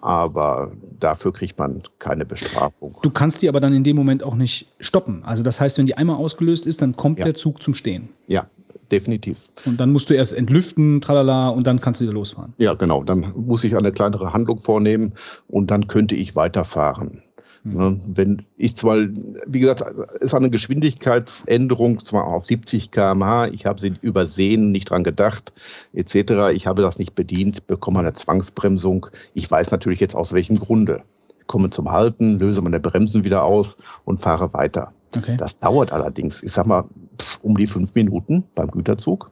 Aber 0.00 0.72
dafür 1.00 1.32
kriegt 1.32 1.58
man 1.58 1.82
keine 1.98 2.24
Bestrafung. 2.24 2.96
Du 3.02 3.10
kannst 3.10 3.42
die 3.42 3.48
aber 3.48 3.60
dann 3.60 3.72
in 3.72 3.84
dem 3.84 3.96
Moment 3.96 4.22
auch 4.22 4.34
nicht 4.34 4.66
stoppen. 4.80 5.22
Also 5.24 5.42
das 5.42 5.60
heißt, 5.60 5.78
wenn 5.78 5.86
die 5.86 5.96
einmal 5.96 6.16
ausgelöst 6.16 6.66
ist, 6.66 6.82
dann 6.82 6.96
kommt 6.96 7.18
Ja. 7.18 7.24
der 7.24 7.34
Zug 7.34 7.62
zum 7.62 7.74
Stehen. 7.74 8.10
Ja, 8.26 8.46
definitiv. 8.90 9.38
Und 9.64 9.78
dann 9.80 9.92
musst 9.92 10.10
du 10.10 10.14
erst 10.14 10.34
entlüften, 10.34 11.00
tralala, 11.00 11.48
und 11.48 11.66
dann 11.66 11.80
kannst 11.80 12.00
du 12.00 12.04
wieder 12.04 12.14
losfahren. 12.14 12.52
Ja, 12.58 12.74
genau. 12.74 13.02
Dann 13.02 13.32
muss 13.36 13.64
ich 13.64 13.76
eine 13.76 13.92
kleinere 13.92 14.32
Handlung 14.32 14.58
vornehmen 14.58 15.14
und 15.48 15.70
dann 15.70 15.86
könnte 15.88 16.14
ich 16.16 16.36
weiterfahren. 16.36 17.22
Ne, 17.74 18.00
Wenn 18.06 18.42
ich 18.56 18.76
zwar, 18.76 18.98
wie 19.46 19.60
gesagt, 19.60 19.82
es 20.16 20.26
ist 20.26 20.34
eine 20.34 20.50
Geschwindigkeitsänderung, 20.50 21.98
zwar 21.98 22.26
auf 22.26 22.46
70 22.46 22.90
km/h, 22.90 23.48
ich 23.48 23.66
habe 23.66 23.80
sie 23.80 23.94
übersehen, 24.00 24.70
nicht 24.70 24.90
dran 24.90 25.04
gedacht, 25.04 25.52
etc. 25.92 26.52
Ich 26.54 26.66
habe 26.66 26.82
das 26.82 26.98
nicht 26.98 27.14
bedient, 27.14 27.66
bekomme 27.66 28.00
eine 28.00 28.14
Zwangsbremsung. 28.14 29.06
Ich 29.34 29.50
weiß 29.50 29.70
natürlich 29.70 30.00
jetzt 30.00 30.14
aus 30.14 30.32
welchem 30.32 30.58
Grunde. 30.58 31.02
Ich 31.40 31.46
komme 31.46 31.70
zum 31.70 31.90
Halten, 31.90 32.38
löse 32.38 32.62
meine 32.62 32.80
Bremsen 32.80 33.24
wieder 33.24 33.44
aus 33.44 33.76
und 34.04 34.22
fahre 34.22 34.52
weiter. 34.52 34.92
Okay. 35.16 35.36
Das 35.38 35.58
dauert 35.58 35.92
allerdings, 35.92 36.42
ich 36.42 36.52
sag 36.52 36.66
mal, 36.66 36.84
um 37.42 37.56
die 37.56 37.66
fünf 37.66 37.94
Minuten 37.94 38.44
beim 38.54 38.70
Güterzug, 38.70 39.30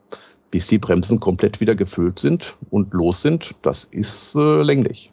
bis 0.51 0.67
die 0.67 0.79
Bremsen 0.79 1.21
komplett 1.21 1.61
wieder 1.61 1.75
gefüllt 1.75 2.19
sind 2.19 2.57
und 2.71 2.93
los 2.93 3.23
sind. 3.23 3.55
Das 3.63 3.85
ist 3.85 4.35
äh, 4.35 4.63
länglich. 4.63 5.13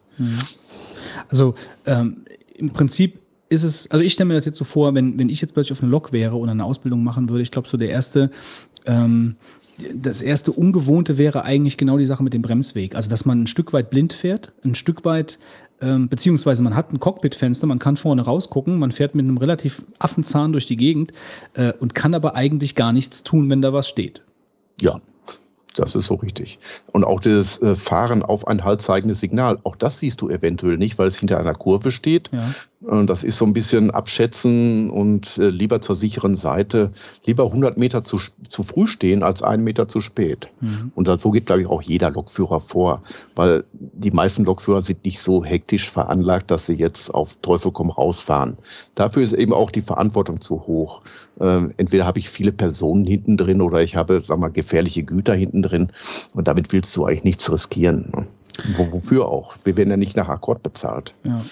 Also 1.30 1.56
ähm, 1.86 2.24
im 2.56 2.72
Prinzip 2.72 3.20
ist 3.50 3.64
es, 3.64 3.90
also 3.92 4.04
ich 4.04 4.14
stelle 4.14 4.28
mir 4.28 4.34
das 4.34 4.46
jetzt 4.46 4.58
so 4.58 4.66
vor, 4.66 4.96
wenn, 4.96 5.20
wenn 5.20 5.30
ich 5.30 5.42
jetzt 5.42 5.54
plötzlich 5.54 5.78
auf 5.78 5.84
eine 5.84 5.92
Lok 5.92 6.12
wäre 6.12 6.36
oder 6.36 6.52
eine 6.52 6.66
Ausbildung 6.66 7.04
machen 7.04 7.30
würde, 7.30 7.44
ich 7.44 7.52
glaube 7.52 7.68
so 7.68 7.78
der 7.78 7.90
erste, 7.90 8.32
ähm, 8.86 9.36
das 9.94 10.22
erste 10.22 10.52
Ungewohnte 10.52 11.18
wäre 11.18 11.44
eigentlich 11.44 11.78
genau 11.78 11.98
die 11.98 12.06
Sache 12.06 12.24
mit 12.24 12.34
dem 12.34 12.42
Bremsweg. 12.42 12.96
Also 12.96 13.10
dass 13.10 13.26
man 13.26 13.44
ein 13.44 13.48
Stück 13.48 13.74
weit 13.74 13.90
blind 13.90 14.14
fährt, 14.14 14.54
ein 14.64 14.76
Stück 14.76 15.06
weit, 15.06 15.40
ähm, 15.82 16.10
beziehungsweise 16.10 16.64
man 16.64 16.76
hat 16.76 16.94
ein 16.94 17.00
Cockpitfenster, 17.00 17.68
man 17.68 17.80
kann 17.80 17.98
vorne 17.98 18.22
rausgucken, 18.24 18.78
man 18.78 18.92
fährt 18.92 19.16
mit 19.16 19.26
einem 19.26 19.38
relativ 19.38 19.84
Affenzahn 20.00 20.52
durch 20.52 20.66
die 20.66 20.78
Gegend 20.78 21.12
äh, 21.54 21.74
und 21.80 21.96
kann 21.96 22.14
aber 22.14 22.36
eigentlich 22.36 22.76
gar 22.76 22.94
nichts 22.94 23.24
tun, 23.24 23.50
wenn 23.50 23.62
da 23.62 23.74
was 23.74 23.88
steht. 23.88 24.22
Ja, 24.80 25.02
das 25.74 25.96
ist 25.96 26.08
so 26.08 26.16
richtig. 26.16 26.60
Und 26.92 27.04
auch 27.04 27.20
das 27.20 27.62
äh, 27.62 27.76
Fahren 27.76 28.24
auf 28.24 28.48
ein 28.48 28.64
haltzeigendes 28.64 29.20
Signal, 29.20 29.60
auch 29.64 29.76
das 29.76 30.00
siehst 30.00 30.22
du 30.22 30.30
eventuell 30.30 30.78
nicht, 30.78 30.98
weil 30.98 31.08
es 31.08 31.18
hinter 31.18 31.40
einer 31.40 31.54
Kurve 31.54 31.92
steht. 31.92 32.30
Ja. 32.32 32.54
Und 32.84 33.10
das 33.10 33.24
ist 33.24 33.38
so 33.38 33.46
ein 33.46 33.54
bisschen 33.54 33.92
abschätzen 33.92 34.90
und 34.90 35.38
äh, 35.38 35.50
lieber 35.50 35.80
zur 35.80 35.96
sicheren 35.96 36.36
Seite, 36.36 36.92
lieber 37.26 37.46
100 37.46 37.78
Meter 37.78 38.04
zu, 38.04 38.20
zu 38.50 38.64
früh 38.64 38.88
stehen 38.88 39.24
als 39.24 39.42
einen 39.42 39.64
Meter 39.64 39.88
zu 39.88 40.02
spät. 40.02 40.50
Mhm. 40.60 40.92
Und 40.94 41.22
so 41.22 41.32
geht, 41.32 41.46
glaube 41.46 41.62
ich, 41.62 41.68
auch 41.68 41.82
jeder 41.82 42.12
Lokführer 42.12 42.60
vor, 42.60 43.02
weil 43.36 43.64
die 43.74 44.12
meisten 44.12 44.44
Lokführer 44.44 44.82
sind 44.82 45.06
nicht 45.06 45.22
so 45.22 45.46
hektisch 45.46 45.90
veranlagt, 45.90 46.52
dass 46.52 46.66
sie 46.66 46.74
jetzt 46.74 47.14
auf 47.14 47.38
Teufel 47.42 47.72
komm 47.72 47.90
raus 47.90 48.20
fahren. 48.20 48.58
Dafür 48.96 49.24
ist 49.24 49.34
eben 49.34 49.54
auch 49.54 49.72
die 49.72 49.82
Verantwortung 49.82 50.42
zu 50.42 50.68
hoch. 50.68 51.02
Ähm, 51.40 51.74
entweder 51.78 52.06
habe 52.06 52.20
ich 52.20 52.30
viele 52.30 52.52
Personen 52.52 53.06
hinten 53.06 53.38
drin 53.38 53.62
oder 53.62 53.82
ich 53.82 53.96
habe, 53.96 54.22
sag 54.22 54.40
mal, 54.40 54.52
gefährliche 54.52 55.04
Güter 55.04 55.34
hinten 55.34 55.62
drin. 55.62 55.88
Und 56.34 56.48
damit 56.50 56.74
willst 56.74 56.96
du 56.96 57.06
eigentlich 57.06 57.24
nichts 57.24 57.52
riskieren. 57.52 58.12
Ne? 58.14 58.28
Wo, 58.78 58.92
wofür 58.92 59.28
auch? 59.28 59.56
Wir 59.64 59.76
werden 59.76 59.90
ja 59.90 59.98
nicht 59.98 60.16
nach 60.16 60.30
Akkord 60.30 60.62
bezahlt. 60.62 61.14
Ja. 61.24 61.44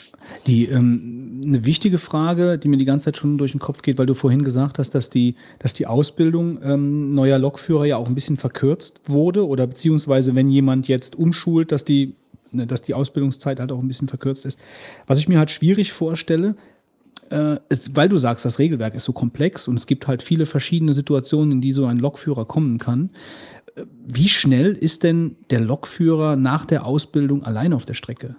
Die, 0.46 0.68
ähm, 0.68 1.42
eine 1.44 1.66
wichtige 1.66 1.98
Frage, 1.98 2.60
die 2.60 2.68
mir 2.68 2.78
die 2.78 2.86
ganze 2.86 3.06
Zeit 3.06 3.18
schon 3.18 3.38
durch 3.38 3.52
den 3.52 3.60
Kopf 3.60 3.82
geht, 3.82 3.98
weil 3.98 4.06
du 4.06 4.14
vorhin 4.14 4.44
gesagt 4.44 4.78
hast, 4.78 4.94
dass 4.94 5.10
die, 5.10 5.36
dass 5.60 5.74
die 5.74 5.88
Ausbildung 5.88 6.60
ähm, 6.64 7.16
neuer 7.16 7.40
Lokführer 7.40 7.86
ja 7.86 7.98
auch 7.98 8.08
ein 8.08 8.16
bisschen 8.16 8.38
verkürzt 8.38 9.02
wurde 9.08 9.48
oder 9.48 9.66
beziehungsweise 9.66 10.36
wenn 10.36 10.48
jemand 10.48 10.88
jetzt 10.88 11.16
umschult, 11.16 11.72
dass 11.72 11.86
die, 11.86 12.14
ne, 12.52 12.68
dass 12.68 12.84
die 12.84 12.94
Ausbildungszeit 12.94 13.60
halt 13.60 13.72
auch 13.72 13.80
ein 13.80 13.88
bisschen 13.88 14.08
verkürzt 14.08 14.46
ist. 14.46 14.60
Was 15.08 15.18
ich 15.18 15.28
mir 15.28 15.40
halt 15.40 15.50
schwierig 15.50 15.92
vorstelle, 15.94 16.56
äh, 17.32 17.58
ist, 17.70 17.96
weil 17.96 18.10
du 18.10 18.18
sagst, 18.18 18.46
das 18.46 18.60
Regelwerk 18.60 18.94
ist 18.94 19.06
so 19.06 19.14
komplex 19.14 19.68
und 19.68 19.80
es 19.80 19.88
gibt 19.88 20.08
halt 20.08 20.22
viele 20.22 20.46
verschiedene 20.46 20.94
Situationen, 20.94 21.54
in 21.54 21.62
die 21.62 21.72
so 21.72 21.86
ein 21.86 21.98
Lokführer 21.98 22.46
kommen 22.46 22.78
kann. 22.78 23.10
Wie 24.06 24.28
schnell 24.28 24.74
ist 24.74 25.04
denn 25.04 25.36
der 25.50 25.60
Lokführer 25.60 26.36
nach 26.36 26.66
der 26.66 26.86
Ausbildung 26.86 27.44
allein 27.44 27.74
auf 27.74 27.86
der 27.86 27.94
Strecke? 27.94 28.36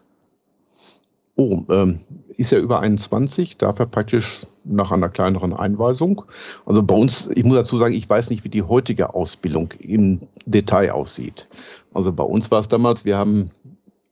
Oh, 1.36 1.62
ähm, 1.70 2.00
ist 2.36 2.52
er 2.52 2.60
über 2.60 2.80
21, 2.80 3.56
darf 3.56 3.78
er 3.78 3.86
praktisch 3.86 4.46
nach 4.64 4.92
einer 4.92 5.08
kleineren 5.08 5.52
Einweisung. 5.52 6.24
Also 6.66 6.82
bei 6.82 6.94
uns, 6.94 7.28
ich 7.34 7.44
muss 7.44 7.56
dazu 7.56 7.78
sagen, 7.78 7.94
ich 7.94 8.08
weiß 8.08 8.30
nicht, 8.30 8.44
wie 8.44 8.48
die 8.48 8.62
heutige 8.62 9.14
Ausbildung 9.14 9.72
im 9.78 10.20
Detail 10.44 10.92
aussieht. 10.92 11.46
Also 11.94 12.12
bei 12.12 12.24
uns 12.24 12.50
war 12.50 12.60
es 12.60 12.68
damals, 12.68 13.04
wir 13.04 13.16
haben 13.16 13.50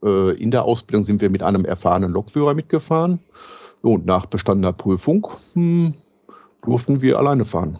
äh, 0.02 0.36
in 0.36 0.50
der 0.50 0.64
Ausbildung 0.64 1.04
sind 1.04 1.20
wir 1.20 1.30
mit 1.30 1.42
einem 1.42 1.64
erfahrenen 1.64 2.12
Lokführer 2.12 2.54
mitgefahren. 2.54 3.20
Und 3.82 4.04
nach 4.04 4.26
bestandener 4.26 4.72
Prüfung 4.72 5.26
hm, 5.54 5.94
durften 6.62 7.00
wir 7.00 7.18
alleine 7.18 7.44
fahren. 7.44 7.78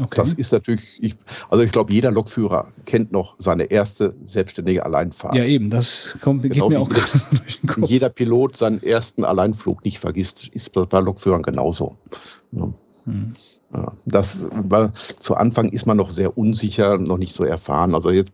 Okay. 0.00 0.22
Das 0.22 0.32
ist 0.34 0.52
natürlich, 0.52 0.82
ich, 1.00 1.16
also 1.50 1.64
ich 1.64 1.72
glaube, 1.72 1.92
jeder 1.92 2.10
Lokführer 2.10 2.68
kennt 2.86 3.12
noch 3.12 3.34
seine 3.38 3.64
erste 3.64 4.14
selbstständige 4.26 4.86
Alleinfahrt. 4.86 5.34
Ja, 5.34 5.44
eben, 5.44 5.70
das 5.70 6.16
kommt, 6.22 6.42
geht 6.42 6.52
Genau 6.52 6.68
mir 6.68 6.76
wie 6.76 6.82
auch 6.82 6.88
jeder- 6.88 7.00
gerade 7.00 7.36
durch 7.36 7.60
den 7.60 7.66
Kopf. 7.68 7.90
jeder 7.90 8.08
Pilot 8.08 8.56
seinen 8.56 8.82
ersten 8.82 9.24
Alleinflug 9.24 9.84
nicht 9.84 9.98
vergisst, 9.98 10.48
ist 10.48 10.72
bei 10.72 11.00
Lokführern 11.00 11.42
genauso. 11.42 11.96
Ja. 12.52 12.72
Hm. 13.04 13.34
Das, 14.04 14.36
weil 14.68 14.92
zu 15.18 15.34
Anfang 15.34 15.70
ist 15.70 15.86
man 15.86 15.96
noch 15.96 16.10
sehr 16.10 16.36
unsicher, 16.36 16.98
noch 16.98 17.16
nicht 17.16 17.34
so 17.34 17.42
erfahren. 17.42 17.94
Also 17.94 18.10
jetzt, 18.10 18.32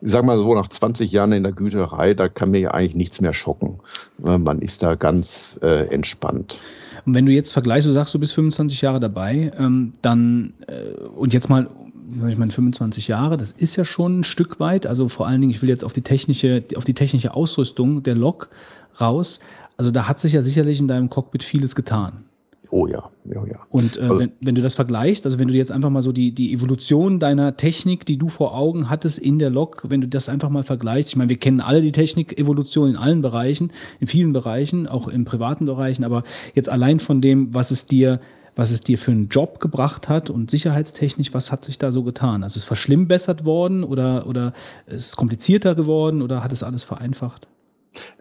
ich 0.00 0.10
sag 0.10 0.24
mal 0.24 0.38
so, 0.38 0.54
nach 0.54 0.68
20 0.68 1.12
Jahren 1.12 1.32
in 1.32 1.42
der 1.42 1.52
Güterei, 1.52 2.14
da 2.14 2.28
kann 2.30 2.50
mir 2.52 2.60
ja 2.60 2.70
eigentlich 2.70 2.94
nichts 2.94 3.20
mehr 3.20 3.34
schocken. 3.34 3.80
Man 4.16 4.62
ist 4.62 4.82
da 4.82 4.94
ganz 4.94 5.58
äh, 5.62 5.88
entspannt. 5.92 6.58
Und 7.08 7.14
wenn 7.14 7.24
du 7.24 7.32
jetzt 7.32 7.54
vergleichst, 7.54 7.88
du 7.88 7.90
sagst, 7.90 8.12
du 8.12 8.18
bist 8.18 8.34
25 8.34 8.82
Jahre 8.82 9.00
dabei, 9.00 9.50
ähm, 9.58 9.94
dann, 10.02 10.52
äh, 10.66 10.90
und 11.16 11.32
jetzt 11.32 11.48
mal, 11.48 11.70
ich 12.28 12.36
meine, 12.36 12.52
25 12.52 13.08
Jahre, 13.08 13.38
das 13.38 13.50
ist 13.50 13.76
ja 13.76 13.86
schon 13.86 14.20
ein 14.20 14.24
Stück 14.24 14.60
weit, 14.60 14.86
also 14.86 15.08
vor 15.08 15.26
allen 15.26 15.40
Dingen, 15.40 15.50
ich 15.50 15.62
will 15.62 15.70
jetzt 15.70 15.84
auf 15.84 15.94
die 15.94 16.02
technische, 16.02 16.62
auf 16.76 16.84
die 16.84 16.92
technische 16.92 17.32
Ausrüstung 17.32 18.02
der 18.02 18.14
Lok 18.14 18.50
raus. 19.00 19.40
Also 19.78 19.90
da 19.90 20.06
hat 20.06 20.20
sich 20.20 20.34
ja 20.34 20.42
sicherlich 20.42 20.80
in 20.80 20.86
deinem 20.86 21.08
Cockpit 21.08 21.42
vieles 21.42 21.74
getan. 21.74 22.24
Oh 22.70 22.86
ja, 22.86 23.10
ja, 23.24 23.46
ja. 23.46 23.60
Und 23.70 23.96
äh, 23.96 24.00
Also- 24.02 24.18
wenn, 24.18 24.32
wenn 24.40 24.54
du 24.54 24.60
das 24.62 24.74
vergleichst, 24.74 25.24
also 25.24 25.38
wenn 25.38 25.48
du 25.48 25.54
jetzt 25.54 25.72
einfach 25.72 25.90
mal 25.90 26.02
so 26.02 26.12
die, 26.12 26.32
die 26.32 26.52
Evolution 26.52 27.18
deiner 27.18 27.56
Technik, 27.56 28.04
die 28.04 28.18
du 28.18 28.28
vor 28.28 28.54
Augen 28.54 28.90
hattest 28.90 29.18
in 29.18 29.38
der 29.38 29.50
Lok, 29.50 29.84
wenn 29.88 30.00
du 30.02 30.08
das 30.08 30.28
einfach 30.28 30.50
mal 30.50 30.62
vergleichst, 30.62 31.10
ich 31.10 31.16
meine, 31.16 31.30
wir 31.30 31.38
kennen 31.38 31.60
alle 31.60 31.80
die 31.80 31.92
Technik-Evolution 31.92 32.90
in 32.90 32.96
allen 32.96 33.22
Bereichen, 33.22 33.72
in 34.00 34.06
vielen 34.06 34.32
Bereichen, 34.32 34.86
auch 34.86 35.08
in 35.08 35.24
privaten 35.24 35.64
Bereichen, 35.66 36.04
aber 36.04 36.24
jetzt 36.54 36.68
allein 36.68 36.98
von 36.98 37.20
dem, 37.22 37.54
was 37.54 37.70
es 37.70 37.86
dir, 37.86 38.20
was 38.54 38.70
es 38.70 38.80
dir 38.80 38.98
für 38.98 39.12
einen 39.12 39.28
Job 39.28 39.60
gebracht 39.60 40.08
hat 40.08 40.28
und 40.30 40.50
sicherheitstechnisch, 40.50 41.32
was 41.32 41.50
hat 41.52 41.64
sich 41.64 41.78
da 41.78 41.90
so 41.92 42.02
getan? 42.02 42.42
Also 42.42 42.56
ist 42.56 42.62
es 42.64 42.64
verschlimmbessert 42.64 43.44
worden 43.46 43.82
oder, 43.84 44.26
oder 44.26 44.52
ist 44.86 45.06
es 45.06 45.16
komplizierter 45.16 45.74
geworden 45.74 46.20
oder 46.22 46.42
hat 46.44 46.52
es 46.52 46.62
alles 46.62 46.82
vereinfacht? 46.82 47.46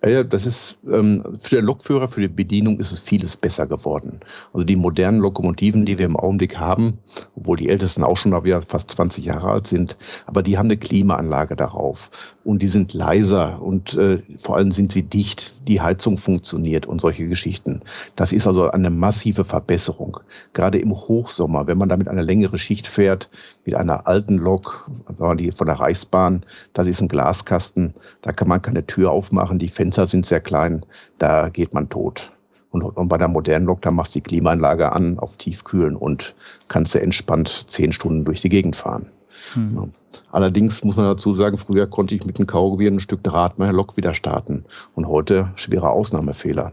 Ja, 0.03 0.09
ja, 0.09 0.23
das 0.23 0.45
ist 0.45 0.77
ähm, 0.91 1.23
für 1.39 1.55
den 1.55 1.65
Lokführer, 1.65 2.07
für 2.07 2.21
die 2.21 2.27
Bedienung 2.27 2.79
ist 2.79 2.91
es 2.91 2.99
vieles 2.99 3.35
besser 3.35 3.65
geworden. 3.65 4.19
Also 4.53 4.65
die 4.65 4.75
modernen 4.75 5.19
Lokomotiven, 5.19 5.85
die 5.85 5.97
wir 5.97 6.05
im 6.05 6.15
Augenblick 6.15 6.57
haben, 6.57 6.99
obwohl 7.35 7.57
die 7.57 7.69
ältesten 7.69 8.03
auch 8.03 8.17
schon 8.17 8.31
wieder 8.43 8.61
fast 8.61 8.91
20 8.91 9.25
Jahre 9.25 9.49
alt 9.49 9.67
sind, 9.67 9.97
aber 10.25 10.43
die 10.43 10.57
haben 10.57 10.67
eine 10.67 10.77
Klimaanlage 10.77 11.55
darauf 11.55 12.11
und 12.43 12.61
die 12.61 12.67
sind 12.67 12.93
leiser 12.93 13.61
und 13.61 13.93
äh, 13.95 14.21
vor 14.37 14.57
allem 14.57 14.71
sind 14.71 14.91
sie 14.91 15.03
dicht, 15.03 15.67
die 15.67 15.81
Heizung 15.81 16.17
funktioniert 16.17 16.85
und 16.85 17.01
solche 17.01 17.27
Geschichten. 17.27 17.81
Das 18.15 18.31
ist 18.31 18.47
also 18.47 18.69
eine 18.69 18.89
massive 18.89 19.43
Verbesserung. 19.43 20.19
Gerade 20.53 20.79
im 20.79 20.91
Hochsommer, 20.91 21.67
wenn 21.67 21.77
man 21.77 21.89
damit 21.89 22.07
eine 22.07 22.21
längere 22.21 22.57
Schicht 22.57 22.87
fährt, 22.87 23.29
mit 23.67 23.75
einer 23.75 24.07
alten 24.07 24.37
Lok, 24.37 24.89
die 25.37 25.51
von 25.51 25.67
der 25.67 25.75
Reichsbahn, 25.79 26.43
das 26.73 26.87
ist 26.87 27.01
ein 27.01 27.09
Glaskasten, 27.09 27.93
da 28.21 28.31
kann 28.31 28.47
man 28.47 28.61
keine 28.61 28.87
Tür 28.87 29.11
aufmachen, 29.11 29.59
die 29.59 29.67
Fenster 29.67 30.07
sind 30.07 30.25
sehr 30.25 30.39
klein, 30.39 30.85
da 31.19 31.49
geht 31.49 31.73
man 31.73 31.89
tot. 31.89 32.31
Und, 32.71 32.81
und 32.81 33.09
bei 33.09 33.17
der 33.17 33.27
modernen 33.27 33.65
Lok, 33.65 33.81
da 33.81 33.91
machst 33.91 34.15
du 34.15 34.19
die 34.19 34.23
Klimaanlage 34.23 34.93
an 34.93 35.19
auf 35.19 35.35
Tiefkühlen 35.35 35.97
und 35.97 36.33
kannst 36.69 36.95
du 36.95 37.01
entspannt 37.01 37.65
zehn 37.67 37.91
Stunden 37.91 38.23
durch 38.23 38.39
die 38.39 38.49
Gegend 38.49 38.77
fahren. 38.77 39.09
Hm. 39.53 39.91
Allerdings 40.31 40.83
muss 40.83 40.95
man 40.95 41.05
dazu 41.05 41.35
sagen, 41.35 41.57
früher 41.57 41.87
konnte 41.87 42.15
ich 42.15 42.25
mit 42.25 42.37
einem 42.37 42.47
Kaugummi 42.47 42.87
ein 42.87 42.99
Stück 43.01 43.23
Draht 43.23 43.59
meiner 43.59 43.73
Lok 43.73 43.97
wieder 43.97 44.13
starten. 44.13 44.63
Und 44.95 45.07
heute 45.07 45.51
schwerer 45.55 45.91
Ausnahmefehler. 45.91 46.71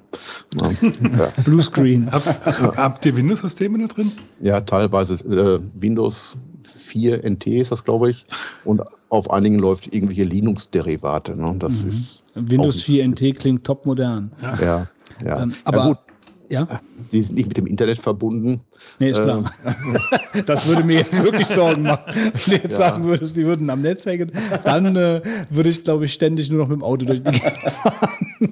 Ja. 0.55 0.71
Bluescreen. 1.45 2.11
Hab, 2.11 2.25
habt 2.77 3.05
ihr 3.05 3.17
Windows-Systeme 3.17 3.79
da 3.79 3.87
drin? 3.87 4.13
ja 4.41 4.61
teilweise 4.61 5.15
äh, 5.15 5.61
Windows 5.75 6.37
4 6.95 7.25
NT 7.25 7.47
ist 7.61 7.73
das, 7.73 7.83
glaube 7.85 8.11
ich. 8.11 8.25
Und 8.65 8.81
auf 9.09 9.29
einigen 9.31 9.59
läuft 9.59 9.93
irgendwelche 9.93 10.23
Linux-Derivate. 10.25 11.35
Ne? 11.37 11.57
Das 11.59 11.73
Mhm. 11.73 11.89
ist 11.89 12.23
Windows 12.37 12.79
auch 12.79 12.85
4 12.85 13.05
NT 13.09 13.33
klingt 13.37 13.65
top 13.65 13.85
modern. 13.85 14.31
Ja, 14.41 14.87
ja. 15.25 15.43
Ähm, 15.43 15.51
ja 15.51 15.57
aber- 15.65 15.87
gut, 15.89 15.99
Ja? 16.49 16.81
Die 17.13 17.23
sind 17.23 17.35
nicht 17.37 17.49
mit 17.49 17.57
dem 17.57 17.67
Internet 17.67 17.99
verbunden. 17.99 18.61
Nee, 18.99 19.11
ist 19.11 19.23
klar. 19.23 19.45
das 20.47 20.67
würde 20.67 20.85
mir 20.85 20.99
jetzt 20.99 21.23
wirklich 21.23 21.47
Sorgen 21.47 21.83
machen. 21.83 22.03
Wenn 22.15 22.33
du 22.47 22.63
jetzt 22.63 22.73
Ja. 22.73 22.79
sagen 22.79 23.05
würdest, 23.05 23.37
die 23.37 23.47
würden 23.47 23.71
am 23.71 23.81
Netz 23.81 24.05
hängen, 24.05 24.31
dann 24.65 24.95
äh, 24.97 25.23
würde 25.51 25.71
ich, 25.71 25.85
glaube 25.85 26.05
ich, 26.05 26.13
ständig 26.13 26.51
nur 26.51 26.59
noch 26.59 26.69
mit 26.69 26.77
dem 26.79 26.85
Auto 26.85 27.07
durch 27.07 27.23
die 27.23 27.31
Gegend 27.31 27.53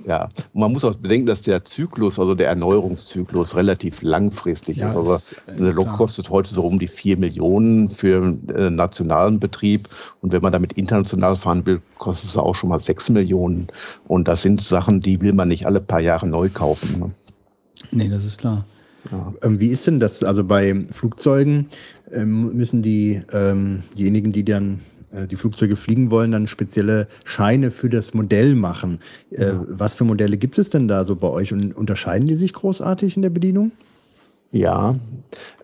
Ja, 0.07 0.29
und 0.53 0.61
man 0.61 0.73
muss 0.73 0.85
auch 0.85 0.95
bedenken, 0.95 1.27
dass 1.27 1.43
der 1.43 1.65
Zyklus, 1.65 2.19
also 2.19 2.35
der 2.35 2.49
Erneuerungszyklus, 2.49 3.55
relativ 3.57 4.01
langfristig 4.03 4.79
Ja, 4.79 4.91
ist. 4.91 4.97
Also 4.97 5.15
äh, 5.47 5.59
eine 5.59 5.71
Lok 5.73 5.85
klar. 5.85 5.97
kostet 5.99 6.31
heute 6.31 6.55
so 6.55 6.63
um 6.63 6.79
die 6.79 6.89
4 6.89 7.19
Millionen 7.19 7.91
für 7.91 8.17
einen 8.23 8.49
äh, 8.49 8.71
nationalen 8.71 9.39
Betrieb. 9.39 9.89
Und 10.23 10.33
wenn 10.33 10.43
man 10.43 10.53
damit 10.53 10.73
international 10.75 11.37
fahren 11.37 11.67
will, 11.67 11.81
kostet 11.99 12.31
es 12.31 12.37
auch 12.37 12.55
schon 12.55 12.71
mal 12.71 12.81
6 12.81 13.11
Millionen. 13.11 13.69
Und 14.09 14.29
das 14.29 14.43
sind 14.43 14.63
Sachen, 14.63 15.01
die 15.01 15.21
will 15.21 15.33
man 15.35 15.49
nicht 15.49 15.67
alle 15.67 15.81
paar 15.81 16.01
Jahre 16.01 16.27
neu 16.27 16.49
kaufen. 16.49 16.99
Ne? 16.99 17.11
Nee, 17.93 18.09
das 18.09 18.25
ist 18.25 18.41
klar. 18.41 18.65
Ähm, 19.43 19.61
wie 19.61 19.69
ist 19.69 19.87
denn 19.87 20.01
das? 20.01 20.23
Also 20.23 20.45
bei 20.45 20.83
Flugzeugen 20.91 21.67
ähm, 22.13 22.55
müssen 22.55 22.83
die, 22.83 23.21
ähm, 23.33 23.83
diejenigen, 23.97 24.33
die 24.33 24.45
dann 24.45 24.81
äh, 25.13 25.27
die 25.27 25.37
Flugzeuge 25.37 25.77
fliegen 25.77 26.11
wollen, 26.11 26.33
dann 26.33 26.47
spezielle 26.47 27.09
Scheine 27.25 27.71
für 27.71 27.89
das 27.89 28.15
Modell 28.15 28.55
machen. 28.55 29.01
Äh, 29.31 29.53
Was 29.69 29.95
für 29.95 30.05
Modelle 30.05 30.37
gibt 30.37 30.59
es 30.59 30.71
denn 30.71 30.89
da 30.89 31.05
so 31.05 31.17
bei 31.17 31.29
euch 31.29 31.53
und 31.53 31.77
unterscheiden 31.77 32.29
die 32.29 32.35
sich 32.35 32.53
großartig 32.53 33.17
in 33.17 33.23
der 33.23 33.31
Bedienung? 33.31 33.73
Ja, 34.53 34.97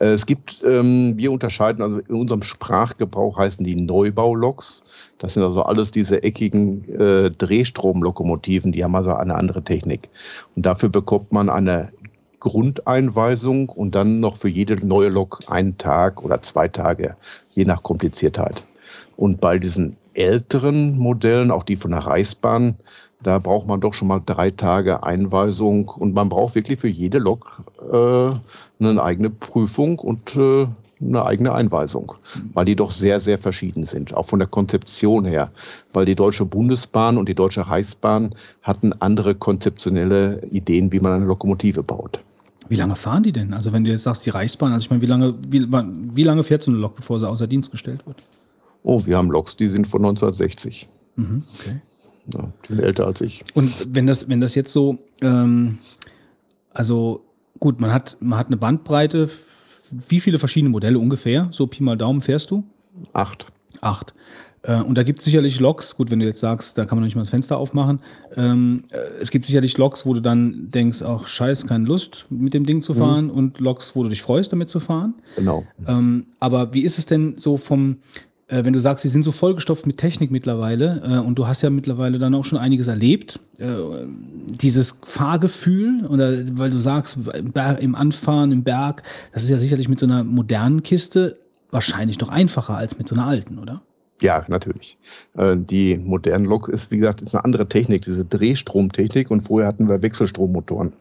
äh, 0.00 0.14
es 0.14 0.24
gibt, 0.24 0.62
ähm, 0.66 1.16
wir 1.16 1.30
unterscheiden, 1.30 1.82
also 1.82 1.98
in 1.98 2.14
unserem 2.14 2.42
Sprachgebrauch 2.42 3.36
heißen 3.36 3.62
die 3.62 3.76
Neubauloks. 3.76 4.82
Das 5.18 5.34
sind 5.34 5.42
also 5.42 5.62
alles 5.62 5.90
diese 5.90 6.22
eckigen 6.22 6.88
äh, 6.98 7.30
Drehstromlokomotiven, 7.30 8.72
die 8.72 8.82
haben 8.82 8.94
also 8.94 9.12
eine 9.12 9.34
andere 9.34 9.62
Technik. 9.62 10.08
Und 10.56 10.64
dafür 10.64 10.88
bekommt 10.88 11.32
man 11.32 11.50
eine 11.50 11.92
Grundeinweisung 12.40 13.68
und 13.68 13.94
dann 13.94 14.20
noch 14.20 14.36
für 14.36 14.48
jede 14.48 14.84
neue 14.86 15.08
Lok 15.08 15.40
einen 15.48 15.78
Tag 15.78 16.22
oder 16.22 16.42
zwei 16.42 16.68
Tage, 16.68 17.16
je 17.50 17.64
nach 17.64 17.82
Kompliziertheit. 17.82 18.62
Und 19.16 19.40
bei 19.40 19.58
diesen 19.58 19.96
älteren 20.14 20.98
Modellen, 20.98 21.50
auch 21.50 21.64
die 21.64 21.76
von 21.76 21.92
der 21.92 22.00
Reichsbahn, 22.00 22.76
da 23.22 23.38
braucht 23.38 23.66
man 23.66 23.80
doch 23.80 23.94
schon 23.94 24.08
mal 24.08 24.22
drei 24.24 24.50
Tage 24.50 25.02
Einweisung 25.02 25.88
und 25.88 26.14
man 26.14 26.28
braucht 26.28 26.54
wirklich 26.54 26.78
für 26.78 26.88
jede 26.88 27.18
Lok 27.18 27.62
äh, 27.92 28.84
eine 28.84 29.02
eigene 29.02 29.30
Prüfung 29.30 29.98
und 29.98 30.36
äh, 30.36 30.66
eine 31.00 31.24
eigene 31.24 31.52
Einweisung, 31.52 32.12
weil 32.54 32.64
die 32.64 32.76
doch 32.76 32.90
sehr, 32.90 33.20
sehr 33.20 33.38
verschieden 33.38 33.86
sind, 33.86 34.14
auch 34.14 34.26
von 34.26 34.38
der 34.38 34.48
Konzeption 34.48 35.24
her, 35.24 35.50
weil 35.92 36.04
die 36.06 36.14
Deutsche 36.14 36.44
Bundesbahn 36.44 37.18
und 37.18 37.28
die 37.28 37.34
Deutsche 37.34 37.68
Reichsbahn 37.68 38.34
hatten 38.62 38.92
andere 38.94 39.34
konzeptionelle 39.34 40.42
Ideen, 40.50 40.92
wie 40.92 41.00
man 41.00 41.12
eine 41.12 41.26
Lokomotive 41.26 41.82
baut. 41.82 42.20
Wie 42.68 42.76
lange 42.76 42.96
fahren 42.96 43.22
die 43.22 43.32
denn? 43.32 43.54
Also 43.54 43.72
wenn 43.72 43.84
du 43.84 43.90
jetzt 43.90 44.02
sagst, 44.02 44.26
die 44.26 44.30
Reichsbahn, 44.30 44.72
also 44.72 44.84
ich 44.84 44.90
meine, 44.90 45.02
wie 45.02 45.06
lange, 45.06 45.34
wie, 45.48 45.66
wie 45.70 46.22
lange 46.22 46.42
fährt 46.42 46.62
so 46.62 46.70
eine 46.70 46.78
Lok, 46.78 46.96
bevor 46.96 47.18
sie 47.18 47.28
außer 47.28 47.46
Dienst 47.46 47.70
gestellt 47.70 48.06
wird? 48.06 48.22
Oh, 48.82 49.04
wir 49.06 49.16
haben 49.16 49.30
Loks, 49.30 49.56
die 49.56 49.68
sind 49.68 49.88
von 49.88 50.00
1960. 50.00 50.88
Mhm, 51.16 51.44
okay. 51.58 51.80
Ja, 52.32 52.48
die 52.68 52.74
sind 52.74 52.82
älter 52.82 53.06
als 53.06 53.20
ich. 53.20 53.44
Und 53.54 53.72
wenn 53.94 54.06
das, 54.06 54.28
wenn 54.28 54.40
das 54.40 54.54
jetzt 54.54 54.72
so, 54.72 54.98
ähm, 55.22 55.78
also 56.72 57.24
gut, 57.58 57.80
man 57.80 57.92
hat, 57.92 58.16
man 58.20 58.38
hat 58.38 58.48
eine 58.48 58.56
Bandbreite. 58.56 59.30
Wie 59.90 60.20
viele 60.20 60.38
verschiedene 60.38 60.70
Modelle 60.70 60.98
ungefähr? 60.98 61.48
So 61.50 61.66
Pi 61.66 61.82
mal 61.82 61.96
Daumen 61.96 62.20
fährst 62.20 62.50
du? 62.50 62.64
Acht. 63.12 63.46
Acht. 63.80 64.14
Äh, 64.62 64.80
Und 64.80 64.96
da 64.96 65.02
gibt 65.02 65.20
es 65.20 65.24
sicherlich 65.24 65.60
Loks, 65.60 65.96
gut, 65.96 66.10
wenn 66.10 66.18
du 66.18 66.26
jetzt 66.26 66.40
sagst, 66.40 66.76
da 66.78 66.84
kann 66.84 66.96
man 66.96 67.02
noch 67.02 67.06
nicht 67.06 67.16
mal 67.16 67.22
das 67.22 67.30
Fenster 67.30 67.56
aufmachen. 67.58 68.00
Ähm, 68.36 68.84
äh, 68.90 68.96
es 69.20 69.30
gibt 69.30 69.44
sicherlich 69.44 69.78
Loks, 69.78 70.06
wo 70.06 70.14
du 70.14 70.20
dann 70.20 70.70
denkst, 70.70 71.02
ach 71.02 71.26
scheiß, 71.26 71.66
keine 71.66 71.84
Lust, 71.84 72.26
mit 72.30 72.54
dem 72.54 72.66
Ding 72.66 72.80
zu 72.80 72.94
fahren 72.94 73.30
und 73.30 73.60
Loks, 73.60 73.94
wo 73.94 74.02
du 74.02 74.08
dich 74.08 74.22
freust, 74.22 74.52
damit 74.52 74.70
zu 74.70 74.80
fahren. 74.80 75.14
Genau. 75.36 75.64
Ähm, 75.86 76.26
aber 76.40 76.74
wie 76.74 76.80
ist 76.82 76.98
es 76.98 77.06
denn 77.06 77.34
so 77.38 77.56
vom, 77.56 77.98
äh, 78.48 78.64
wenn 78.64 78.72
du 78.72 78.80
sagst, 78.80 79.02
sie 79.02 79.08
sind 79.08 79.22
so 79.22 79.32
vollgestopft 79.32 79.86
mit 79.86 79.98
Technik 79.98 80.30
mittlerweile 80.30 81.02
äh, 81.04 81.18
und 81.18 81.36
du 81.36 81.46
hast 81.46 81.62
ja 81.62 81.70
mittlerweile 81.70 82.18
dann 82.18 82.34
auch 82.34 82.44
schon 82.44 82.58
einiges 82.58 82.88
erlebt, 82.88 83.40
äh, 83.58 83.74
dieses 84.48 84.98
Fahrgefühl 85.04 86.06
oder 86.06 86.32
weil 86.58 86.70
du 86.70 86.78
sagst, 86.78 87.18
im 87.80 87.94
Anfahren, 87.94 88.52
im 88.52 88.64
Berg, 88.64 89.02
das 89.32 89.44
ist 89.44 89.50
ja 89.50 89.58
sicherlich 89.58 89.88
mit 89.88 89.98
so 89.98 90.06
einer 90.06 90.24
modernen 90.24 90.82
Kiste 90.82 91.38
wahrscheinlich 91.70 92.18
noch 92.18 92.30
einfacher 92.30 92.76
als 92.76 92.96
mit 92.98 93.06
so 93.06 93.14
einer 93.14 93.26
alten, 93.26 93.58
oder? 93.58 93.82
Ja, 94.20 94.44
natürlich. 94.48 94.98
Äh, 95.36 95.56
Die 95.56 95.96
moderne 95.96 96.46
Lok 96.46 96.68
ist, 96.68 96.90
wie 96.90 96.98
gesagt, 96.98 97.22
ist 97.22 97.34
eine 97.34 97.44
andere 97.44 97.68
Technik, 97.68 98.02
diese 98.02 98.24
Drehstromtechnik. 98.24 99.30
Und 99.30 99.42
vorher 99.42 99.68
hatten 99.68 99.88
wir 99.88 100.02
Wechselstrommotoren. 100.02 100.92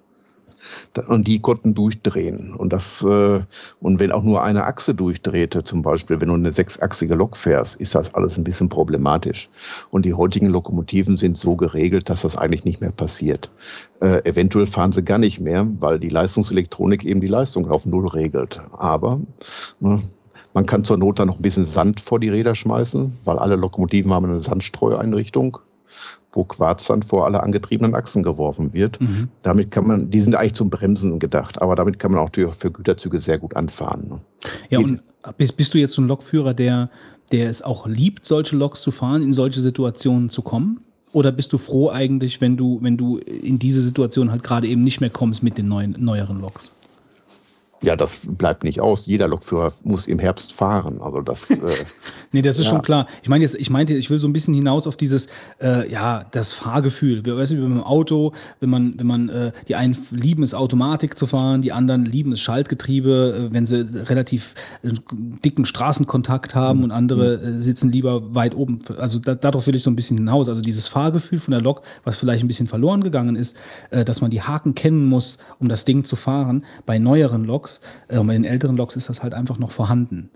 Und 1.07 1.27
die 1.27 1.39
konnten 1.39 1.73
durchdrehen. 1.73 2.53
Und 2.53 2.73
das, 2.73 3.01
äh, 3.01 3.39
und 3.79 3.99
wenn 3.99 4.11
auch 4.11 4.23
nur 4.23 4.43
eine 4.43 4.65
Achse 4.65 4.93
durchdrehte, 4.93 5.63
zum 5.63 5.81
Beispiel, 5.81 6.19
wenn 6.19 6.27
du 6.27 6.33
eine 6.33 6.51
sechsachsige 6.51 7.15
Lok 7.15 7.37
fährst, 7.37 7.77
ist 7.77 7.95
das 7.95 8.13
alles 8.13 8.37
ein 8.37 8.43
bisschen 8.43 8.67
problematisch. 8.69 9.49
Und 9.91 10.05
die 10.05 10.13
heutigen 10.13 10.47
Lokomotiven 10.49 11.17
sind 11.17 11.37
so 11.37 11.55
geregelt, 11.55 12.09
dass 12.09 12.21
das 12.21 12.37
eigentlich 12.37 12.65
nicht 12.65 12.81
mehr 12.81 12.91
passiert. 12.91 13.49
Äh, 14.01 14.29
eventuell 14.29 14.67
fahren 14.67 14.91
sie 14.91 15.03
gar 15.03 15.17
nicht 15.19 15.39
mehr, 15.39 15.65
weil 15.79 15.99
die 15.99 16.09
Leistungselektronik 16.09 17.05
eben 17.05 17.21
die 17.21 17.27
Leistung 17.27 17.69
auf 17.71 17.85
Null 17.85 18.07
regelt. 18.07 18.59
Aber 18.77 19.21
ne, 19.79 20.01
man 20.57 20.65
kann 20.65 20.83
zur 20.83 20.97
Not 20.97 21.19
dann 21.19 21.27
noch 21.27 21.35
ein 21.35 21.43
bisschen 21.43 21.67
Sand 21.67 22.01
vor 22.01 22.19
die 22.19 22.29
Räder 22.29 22.55
schmeißen, 22.55 23.13
weil 23.25 23.37
alle 23.37 23.55
Lokomotiven 23.55 24.11
haben 24.11 24.25
eine 24.25 24.41
Sandstreueinrichtung, 24.41 25.59
wo 26.31 26.45
Quarzsand 26.45 27.05
vor 27.05 27.25
alle 27.25 27.43
angetriebenen 27.43 27.93
Achsen 27.93 28.23
geworfen 28.23 28.73
wird. 28.73 28.99
Mhm. 28.99 29.29
Damit 29.43 29.69
kann 29.69 29.85
man, 29.85 30.09
die 30.09 30.19
sind 30.19 30.33
eigentlich 30.33 30.55
zum 30.55 30.71
Bremsen 30.71 31.19
gedacht, 31.19 31.61
aber 31.61 31.75
damit 31.75 31.99
kann 31.99 32.11
man 32.11 32.21
auch 32.21 32.31
für 32.33 32.71
Güterzüge 32.71 33.21
sehr 33.21 33.37
gut 33.37 33.55
anfahren. 33.55 34.07
ne? 34.09 34.19
Ja, 34.71 34.79
und 34.79 35.03
bist, 35.37 35.57
bist 35.57 35.75
du 35.75 35.77
jetzt 35.77 35.93
so 35.93 36.01
ein 36.01 36.07
Lokführer, 36.07 36.55
der, 36.55 36.89
der 37.31 37.49
es 37.49 37.61
auch 37.61 37.85
liebt, 37.85 38.25
solche 38.25 38.55
Loks 38.55 38.81
zu 38.81 38.89
fahren, 38.89 39.21
in 39.21 39.33
solche 39.33 39.61
Situationen 39.61 40.31
zu 40.31 40.41
kommen? 40.41 40.79
Oder 41.11 41.31
bist 41.31 41.53
du 41.53 41.59
froh 41.59 41.91
eigentlich, 41.91 42.41
wenn 42.41 42.57
du, 42.57 42.79
wenn 42.81 42.97
du 42.97 43.19
in 43.19 43.59
diese 43.59 43.83
Situation 43.83 44.31
halt 44.31 44.41
gerade 44.41 44.65
eben 44.65 44.83
nicht 44.83 45.01
mehr 45.01 45.11
kommst 45.11 45.43
mit 45.43 45.59
den 45.59 45.67
neuen, 45.67 45.95
neueren 45.99 46.41
Loks? 46.41 46.71
Ja, 47.83 47.95
das 47.95 48.13
bleibt 48.23 48.63
nicht 48.63 48.81
aus. 48.81 49.05
Jeder 49.05 49.27
Lokführer 49.27 49.71
muss 49.83 50.07
im 50.07 50.17
Herbst 50.19 50.51
fahren. 50.53 50.99
Also 51.01 51.21
das, 51.21 51.49
äh, 51.51 51.85
Nee, 52.31 52.41
das 52.41 52.57
ist 52.59 52.65
Ja. 52.65 52.71
schon 52.71 52.81
klar. 52.81 53.07
Ich 53.21 53.29
meine 53.29 53.43
jetzt, 53.43 53.55
ich 53.55 53.69
meinte, 53.69 53.93
ich 53.93 54.09
will 54.09 54.17
so 54.19 54.27
ein 54.27 54.33
bisschen 54.33 54.53
hinaus 54.53 54.87
auf 54.87 54.95
dieses, 54.97 55.27
äh, 55.61 55.89
ja, 55.91 56.25
das 56.31 56.51
Fahrgefühl. 56.51 57.23
Wir- 57.25 57.37
wie 57.37 57.55
beim 57.55 57.83
Auto, 57.83 58.33
wenn 58.59 58.69
man, 58.69 58.93
wenn 58.97 59.05
man, 59.07 59.29
äh, 59.29 59.51
die 59.67 59.75
einen 59.75 59.95
lieben 60.11 60.41
es 60.43 60.53
Automatik 60.53 61.17
zu 61.17 61.27
fahren, 61.27 61.61
die 61.61 61.71
anderen 61.71 62.05
lieben 62.05 62.31
es 62.33 62.41
Schaltgetriebe, 62.41 63.47
äh, 63.49 63.53
wenn 63.53 63.65
sie 63.65 63.87
relativ 64.09 64.55
äh, 64.83 64.89
dicken 65.45 65.65
Straßenkontakt 65.65 66.55
haben 66.55 66.83
und 66.83 66.91
andere 66.91 67.35
äh, 67.35 67.61
sitzen 67.61 67.91
lieber 67.91 68.33
weit 68.35 68.55
oben. 68.55 68.79
Also 68.97 69.19
da, 69.19 69.35
darauf 69.35 69.67
will 69.67 69.75
ich 69.75 69.83
so 69.83 69.89
ein 69.91 69.95
bisschen 69.95 70.17
hinaus. 70.17 70.49
Also 70.49 70.61
dieses 70.61 70.87
Fahrgefühl 70.87 71.37
von 71.39 71.51
der 71.51 71.61
Lok, 71.61 71.81
was 72.03 72.17
vielleicht 72.17 72.43
ein 72.43 72.47
bisschen 72.47 72.67
verloren 72.67 73.03
gegangen 73.03 73.35
ist, 73.35 73.55
dass 73.91 74.21
man 74.21 74.31
die 74.31 74.41
Haken 74.41 74.73
kennen 74.75 75.05
muss, 75.05 75.37
um 75.59 75.69
das 75.69 75.85
Ding 75.85 76.03
zu 76.03 76.15
fahren. 76.15 76.65
Bei 76.85 76.97
neueren 76.99 77.45
Loks, 77.45 77.66
äh, 78.07 78.17
und 78.17 78.27
bei 78.27 78.33
den 78.33 78.45
älteren 78.45 78.75
Loks 78.77 78.95
ist 78.95 79.09
das 79.09 79.21
halt 79.23 79.33
einfach 79.33 79.57
noch 79.57 79.71
vorhanden. 79.71 80.29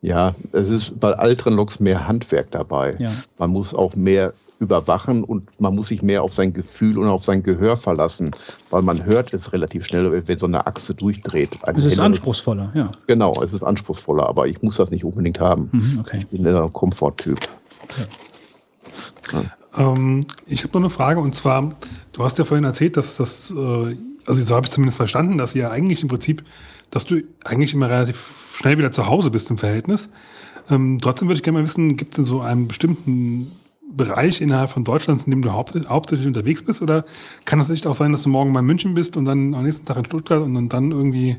ja, 0.00 0.34
es 0.52 0.68
ist 0.68 0.98
bei 1.00 1.10
älteren 1.12 1.54
Loks 1.54 1.80
mehr 1.80 2.06
Handwerk 2.08 2.50
dabei. 2.50 2.94
Ja. 2.98 3.12
Man 3.38 3.50
muss 3.50 3.74
auch 3.74 3.94
mehr 3.94 4.32
überwachen 4.58 5.22
und 5.22 5.48
man 5.60 5.74
muss 5.74 5.88
sich 5.88 6.00
mehr 6.00 6.22
auf 6.22 6.32
sein 6.34 6.54
Gefühl 6.54 6.96
und 6.96 7.08
auf 7.08 7.24
sein 7.26 7.42
Gehör 7.42 7.76
verlassen, 7.76 8.30
weil 8.70 8.80
man 8.80 9.04
hört 9.04 9.34
es 9.34 9.52
relativ 9.52 9.84
schnell, 9.84 10.26
wenn 10.26 10.38
so 10.38 10.46
eine 10.46 10.66
Achse 10.66 10.94
durchdreht. 10.94 11.50
Ein 11.64 11.76
Es 11.76 11.84
ist 11.84 11.92
Händler- 11.92 12.04
anspruchsvoller, 12.06 12.72
ja. 12.74 12.90
Genau, 13.06 13.34
es 13.42 13.52
ist 13.52 13.62
anspruchsvoller, 13.62 14.26
aber 14.26 14.46
ich 14.48 14.62
muss 14.62 14.76
das 14.76 14.88
nicht 14.90 15.04
unbedingt 15.04 15.40
haben. 15.40 15.68
Mhm, 15.72 15.98
okay. 16.00 16.20
Ich 16.20 16.28
bin 16.28 16.44
der 16.44 16.70
Komforttyp. 16.72 17.38
Ähm, 19.76 20.22
ich 20.46 20.62
habe 20.62 20.72
noch 20.74 20.80
eine 20.80 20.90
Frage 20.90 21.20
und 21.20 21.34
zwar, 21.34 21.74
du 22.12 22.24
hast 22.24 22.38
ja 22.38 22.44
vorhin 22.44 22.64
erzählt, 22.64 22.96
dass 22.96 23.16
das, 23.18 23.50
äh, 23.50 23.96
also 24.26 24.44
so 24.44 24.54
habe 24.54 24.66
ich 24.66 24.72
zumindest 24.72 24.96
verstanden, 24.96 25.38
dass 25.38 25.54
ihr 25.54 25.70
eigentlich 25.70 26.02
im 26.02 26.08
Prinzip, 26.08 26.44
dass 26.90 27.04
du 27.04 27.22
eigentlich 27.44 27.74
immer 27.74 27.90
relativ 27.90 28.52
schnell 28.54 28.78
wieder 28.78 28.92
zu 28.92 29.06
Hause 29.06 29.30
bist 29.30 29.50
im 29.50 29.58
Verhältnis. 29.58 30.10
Ähm, 30.70 30.98
trotzdem 31.00 31.28
würde 31.28 31.38
ich 31.38 31.42
gerne 31.42 31.58
mal 31.58 31.64
wissen, 31.64 31.96
gibt 31.96 32.12
es 32.12 32.16
denn 32.16 32.24
so 32.24 32.40
einen 32.40 32.68
bestimmten 32.68 33.52
Bereich 33.88 34.40
innerhalb 34.40 34.70
von 34.70 34.84
Deutschland, 34.84 35.24
in 35.24 35.30
dem 35.30 35.42
du 35.42 35.52
haupt, 35.52 35.78
hauptsächlich 35.88 36.26
unterwegs 36.26 36.64
bist? 36.64 36.82
Oder 36.82 37.04
kann 37.44 37.60
es 37.60 37.68
nicht 37.68 37.86
auch 37.86 37.94
sein, 37.94 38.12
dass 38.12 38.22
du 38.22 38.28
morgen 38.28 38.52
mal 38.52 38.60
in 38.60 38.66
München 38.66 38.94
bist 38.94 39.16
und 39.16 39.24
dann 39.26 39.54
am 39.54 39.64
nächsten 39.64 39.86
Tag 39.86 39.98
in 39.98 40.04
Stuttgart 40.04 40.42
und 40.42 40.54
dann, 40.54 40.68
dann 40.68 40.90
irgendwie. 40.90 41.36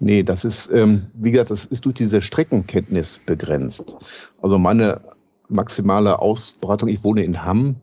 Nee, 0.00 0.22
das 0.22 0.44
ist, 0.44 0.68
ähm, 0.72 1.06
wie 1.14 1.30
gesagt, 1.30 1.50
das 1.50 1.64
ist 1.64 1.84
durch 1.84 1.94
diese 1.94 2.20
Streckenkenntnis 2.20 3.20
begrenzt. 3.24 3.96
Also 4.42 4.58
meine 4.58 5.00
maximale 5.48 6.18
Ausbreitung, 6.18 6.88
ich 6.88 7.02
wohne 7.04 7.24
in 7.24 7.44
Hamm 7.44 7.76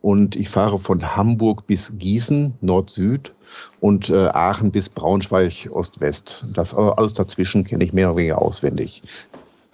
und 0.00 0.36
ich 0.36 0.48
fahre 0.48 0.78
von 0.78 1.16
Hamburg 1.16 1.66
bis 1.66 1.92
Gießen, 1.98 2.54
Nord-Süd 2.60 3.32
und 3.80 4.10
äh, 4.10 4.28
Aachen 4.28 4.72
bis 4.72 4.88
Braunschweig, 4.88 5.68
Ost-West. 5.72 6.44
Das 6.52 6.74
also 6.74 6.92
alles 6.92 7.14
dazwischen 7.14 7.64
kenne 7.64 7.84
ich 7.84 7.92
mehr 7.92 8.08
oder 8.08 8.18
weniger 8.18 8.42
auswendig. 8.42 9.02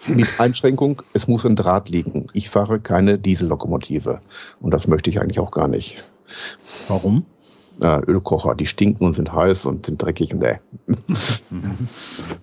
Mit 0.06 0.28
Einschränkung, 0.38 1.02
es 1.12 1.26
muss 1.26 1.44
ein 1.44 1.56
Draht 1.56 1.88
liegen. 1.88 2.28
Ich 2.32 2.50
fahre 2.50 2.78
keine 2.78 3.18
Diesellokomotive 3.18 4.20
und 4.60 4.72
das 4.72 4.86
möchte 4.86 5.10
ich 5.10 5.20
eigentlich 5.20 5.40
auch 5.40 5.50
gar 5.50 5.66
nicht. 5.66 5.96
Warum? 6.86 7.26
äh, 7.80 8.00
Ölkocher. 8.06 8.54
Die 8.54 8.66
stinken 8.66 9.04
und 9.04 9.14
sind 9.14 9.32
heiß 9.32 9.64
und 9.64 9.86
sind 9.86 10.00
dreckig 10.02 10.32
und 10.34 10.42
äh. 10.42 10.58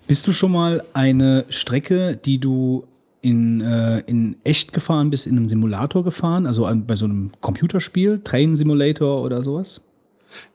Bist 0.08 0.28
du 0.28 0.32
schon 0.32 0.52
mal 0.52 0.84
eine 0.94 1.46
Strecke, 1.50 2.18
die 2.18 2.40
du 2.40 2.86
in, 3.22 3.62
äh, 3.62 4.00
in 4.02 4.38
echt 4.44 4.74
gefahren 4.74 5.10
bist, 5.10 5.28
in 5.28 5.38
einem 5.38 5.50
Simulator 5.50 6.04
gefahren? 6.04 6.46
Also 6.46 6.66
an, 6.66 6.86
bei 6.86 6.96
so 6.96 7.06
einem 7.06 7.32
Computerspiel, 7.42 8.22
Train 8.24 8.56
Simulator 8.56 9.22
oder 9.22 9.42
sowas? 9.44 9.82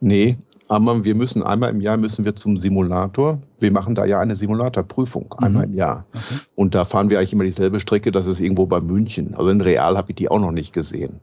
Nee, 0.00 0.36
aber 0.70 1.02
wir 1.02 1.16
müssen 1.16 1.42
einmal 1.42 1.70
im 1.70 1.80
Jahr 1.80 1.96
müssen 1.96 2.24
wir 2.24 2.36
zum 2.36 2.56
Simulator. 2.56 3.42
Wir 3.58 3.72
machen 3.72 3.96
da 3.96 4.04
ja 4.04 4.20
eine 4.20 4.36
Simulatorprüfung 4.36 5.34
einmal 5.38 5.64
im 5.64 5.74
Jahr. 5.74 6.04
Okay. 6.12 6.40
Und 6.54 6.76
da 6.76 6.84
fahren 6.84 7.10
wir 7.10 7.18
eigentlich 7.18 7.32
immer 7.32 7.42
dieselbe 7.42 7.80
Strecke, 7.80 8.12
das 8.12 8.28
ist 8.28 8.38
irgendwo 8.38 8.66
bei 8.66 8.80
München. 8.80 9.34
Also 9.34 9.50
in 9.50 9.60
Real 9.60 9.96
habe 9.96 10.12
ich 10.12 10.16
die 10.16 10.28
auch 10.28 10.38
noch 10.38 10.52
nicht 10.52 10.72
gesehen. 10.72 11.18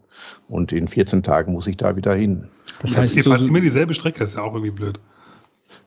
Und 0.50 0.74
in 0.74 0.90
14 0.90 1.24
Tagen 1.24 1.54
muss 1.54 1.66
ich 1.66 1.78
da 1.78 1.96
wieder 1.96 2.14
hin. 2.14 2.50
Das 2.82 2.98
heißt, 2.98 3.16
Ihr 3.16 3.24
so, 3.24 3.30
fahrt 3.30 3.40
so, 3.40 3.48
immer 3.48 3.62
dieselbe 3.62 3.94
Strecke, 3.94 4.22
ist 4.22 4.36
ja 4.36 4.42
auch 4.42 4.54
irgendwie 4.54 4.72
blöd. 4.72 5.00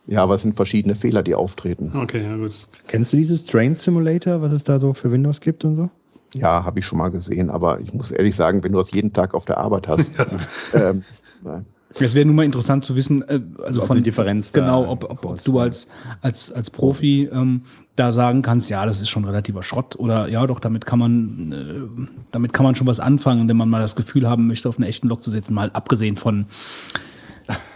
Ja, 0.06 0.22
aber 0.22 0.36
es 0.36 0.42
sind 0.42 0.56
verschiedene 0.56 0.94
Fehler, 0.94 1.22
die 1.22 1.34
auftreten. 1.34 1.92
Okay, 1.94 2.22
ja 2.22 2.36
gut. 2.38 2.66
Kennst 2.88 3.12
du 3.12 3.18
dieses 3.18 3.44
Train 3.44 3.74
Simulator, 3.74 4.40
was 4.40 4.52
es 4.52 4.64
da 4.64 4.78
so 4.78 4.94
für 4.94 5.12
Windows 5.12 5.38
gibt 5.38 5.66
und 5.66 5.76
so? 5.76 5.90
Ja, 6.32 6.64
habe 6.64 6.78
ich 6.78 6.86
schon 6.86 6.96
mal 6.96 7.10
gesehen, 7.10 7.50
aber 7.50 7.78
ich 7.80 7.92
muss 7.92 8.10
ehrlich 8.10 8.36
sagen, 8.36 8.64
wenn 8.64 8.72
du 8.72 8.78
das 8.78 8.90
jeden 8.92 9.12
Tag 9.12 9.34
auf 9.34 9.44
der 9.44 9.58
Arbeit 9.58 9.86
hast, 9.86 10.10
ähm, 10.72 11.04
nein. 11.42 11.66
Es 11.98 12.14
wäre 12.14 12.26
nun 12.26 12.36
mal 12.36 12.44
interessant 12.44 12.84
zu 12.84 12.94
wissen, 12.96 13.22
äh, 13.28 13.40
also 13.64 13.82
Ob 13.82 13.88
von 13.88 14.02
Differenz 14.02 14.52
genau, 14.52 14.88
ob, 14.88 15.04
ob, 15.04 15.24
ob 15.24 15.44
du 15.44 15.58
als, 15.58 15.88
als, 16.20 16.52
als 16.52 16.70
Profi 16.70 17.28
ähm, 17.32 17.62
da 17.96 18.12
sagen 18.12 18.42
kannst, 18.42 18.70
ja, 18.70 18.86
das 18.86 19.00
ist 19.00 19.10
schon 19.10 19.24
relativer 19.24 19.62
Schrott 19.62 19.96
oder 19.96 20.28
ja, 20.28 20.46
doch, 20.46 20.60
damit 20.60 20.86
kann 20.86 20.98
man, 20.98 21.52
äh, 21.52 22.12
damit 22.30 22.52
kann 22.52 22.64
man 22.64 22.74
schon 22.74 22.86
was 22.86 23.00
anfangen, 23.00 23.48
wenn 23.48 23.56
man 23.56 23.68
mal 23.68 23.80
das 23.80 23.96
Gefühl 23.96 24.28
haben 24.28 24.46
möchte, 24.46 24.68
auf 24.68 24.78
einer 24.78 24.86
echten 24.86 25.08
Lok 25.08 25.22
zu 25.22 25.30
sitzen, 25.30 25.54
mal 25.54 25.70
abgesehen 25.72 26.16
von 26.16 26.46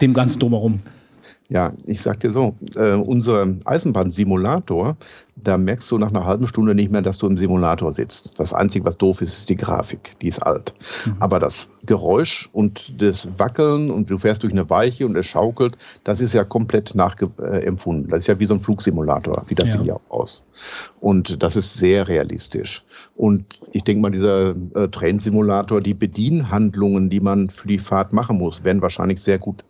dem 0.01 0.13
ganzen 0.13 0.39
drumherum. 0.39 0.79
Ja, 1.47 1.73
ich 1.85 2.01
sag 2.01 2.21
dir 2.21 2.31
so, 2.31 2.55
äh, 2.75 2.93
unser 2.93 3.47
Eisenbahnsimulator, 3.65 4.97
da 5.35 5.57
merkst 5.57 5.91
du 5.91 5.99
nach 5.99 6.09
einer 6.09 6.25
halben 6.25 6.47
Stunde 6.47 6.73
nicht 6.73 6.91
mehr, 6.91 7.03
dass 7.03 7.19
du 7.19 7.27
im 7.27 7.37
Simulator 7.37 7.93
sitzt. 7.93 8.33
Das 8.37 8.51
Einzige, 8.51 8.85
was 8.85 8.97
doof 8.97 9.21
ist, 9.21 9.37
ist 9.37 9.49
die 9.49 9.55
Grafik. 9.55 10.15
Die 10.21 10.29
ist 10.29 10.41
alt. 10.41 10.73
Aber 11.19 11.39
das 11.39 11.69
Geräusch 11.85 12.49
und 12.53 12.99
das 12.99 13.27
Wackeln 13.37 13.91
und 13.91 14.09
du 14.09 14.17
fährst 14.17 14.41
durch 14.41 14.53
eine 14.53 14.67
Weiche 14.71 15.05
und 15.05 15.15
es 15.15 15.27
schaukelt, 15.27 15.77
das 16.03 16.19
ist 16.19 16.33
ja 16.33 16.43
komplett 16.43 16.95
nachempfunden. 16.95 18.09
Das 18.09 18.21
ist 18.21 18.27
ja 18.27 18.39
wie 18.39 18.47
so 18.47 18.55
ein 18.55 18.61
Flugsimulator, 18.61 19.43
sieht 19.45 19.61
das 19.61 19.69
Ja. 19.69 19.77
Ding 19.77 19.85
ja 19.85 19.95
auch 19.95 20.21
aus. 20.21 20.43
Und 20.99 21.43
das 21.43 21.55
ist 21.57 21.75
sehr 21.75 22.07
realistisch. 22.07 22.83
Und 23.15 23.59
ich 23.71 23.83
denke 23.83 24.01
mal, 24.01 24.09
dieser 24.11 24.55
äh, 24.73 24.87
Train-Simulator, 24.87 25.79
die 25.79 25.93
Bedienhandlungen, 25.93 27.09
die 27.09 27.19
man 27.19 27.49
für 27.49 27.67
die 27.67 27.77
Fahrt 27.77 28.13
machen 28.13 28.37
muss, 28.37 28.63
werden 28.63 28.81
wahrscheinlich 28.81 29.21
sehr 29.21 29.37
gut 29.37 29.63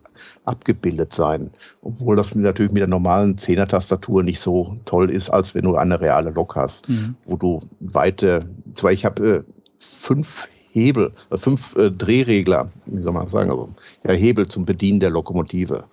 abgebildet 0.44 1.12
sein. 1.12 1.50
Obwohl 1.82 2.16
das 2.16 2.34
natürlich 2.34 2.72
mit 2.72 2.80
der 2.80 2.88
normalen 2.88 3.36
Zehner-Tastatur 3.36 4.22
nicht 4.22 4.40
so 4.40 4.76
toll 4.84 5.10
ist, 5.10 5.30
als 5.30 5.54
wenn 5.54 5.64
du 5.64 5.76
eine 5.76 6.00
reale 6.00 6.30
Lok 6.30 6.56
hast, 6.56 6.88
Mhm. 6.88 7.16
wo 7.24 7.36
du 7.36 7.62
weite, 7.80 8.48
zwar 8.74 8.92
ich 8.92 9.04
habe 9.04 9.28
äh, 9.28 9.42
fünf 9.78 10.48
Hebel, 10.70 11.12
äh, 11.30 11.38
fünf 11.38 11.74
äh, 11.76 11.90
Drehregler, 11.90 12.70
wie 12.86 13.02
soll 13.02 13.12
man 13.12 13.28
sagen, 13.28 13.50
also 13.50 13.70
ja, 14.06 14.12
Hebel 14.12 14.46
zum 14.46 14.66
Bedienen 14.66 15.00
der 15.00 15.10
Lokomotive. 15.10 15.84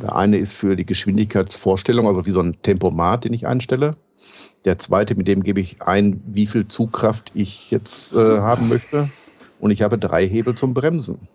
Der 0.00 0.14
eine 0.14 0.36
ist 0.36 0.54
für 0.54 0.76
die 0.76 0.86
Geschwindigkeitsvorstellung, 0.86 2.06
also 2.06 2.24
wie 2.24 2.30
so 2.30 2.40
ein 2.40 2.56
Tempomat, 2.62 3.24
den 3.24 3.32
ich 3.34 3.46
einstelle. 3.46 3.96
Der 4.64 4.78
zweite, 4.78 5.14
mit 5.14 5.28
dem 5.28 5.42
gebe 5.42 5.60
ich 5.60 5.82
ein, 5.82 6.20
wie 6.26 6.46
viel 6.46 6.68
Zugkraft 6.68 7.30
ich 7.34 7.70
jetzt 7.70 8.12
äh, 8.12 8.38
haben 8.38 8.68
möchte. 8.68 9.08
Und 9.60 9.70
ich 9.72 9.82
habe 9.82 9.98
drei 9.98 10.26
Hebel 10.28 10.54
zum 10.54 10.72
Bremsen. 10.74 11.26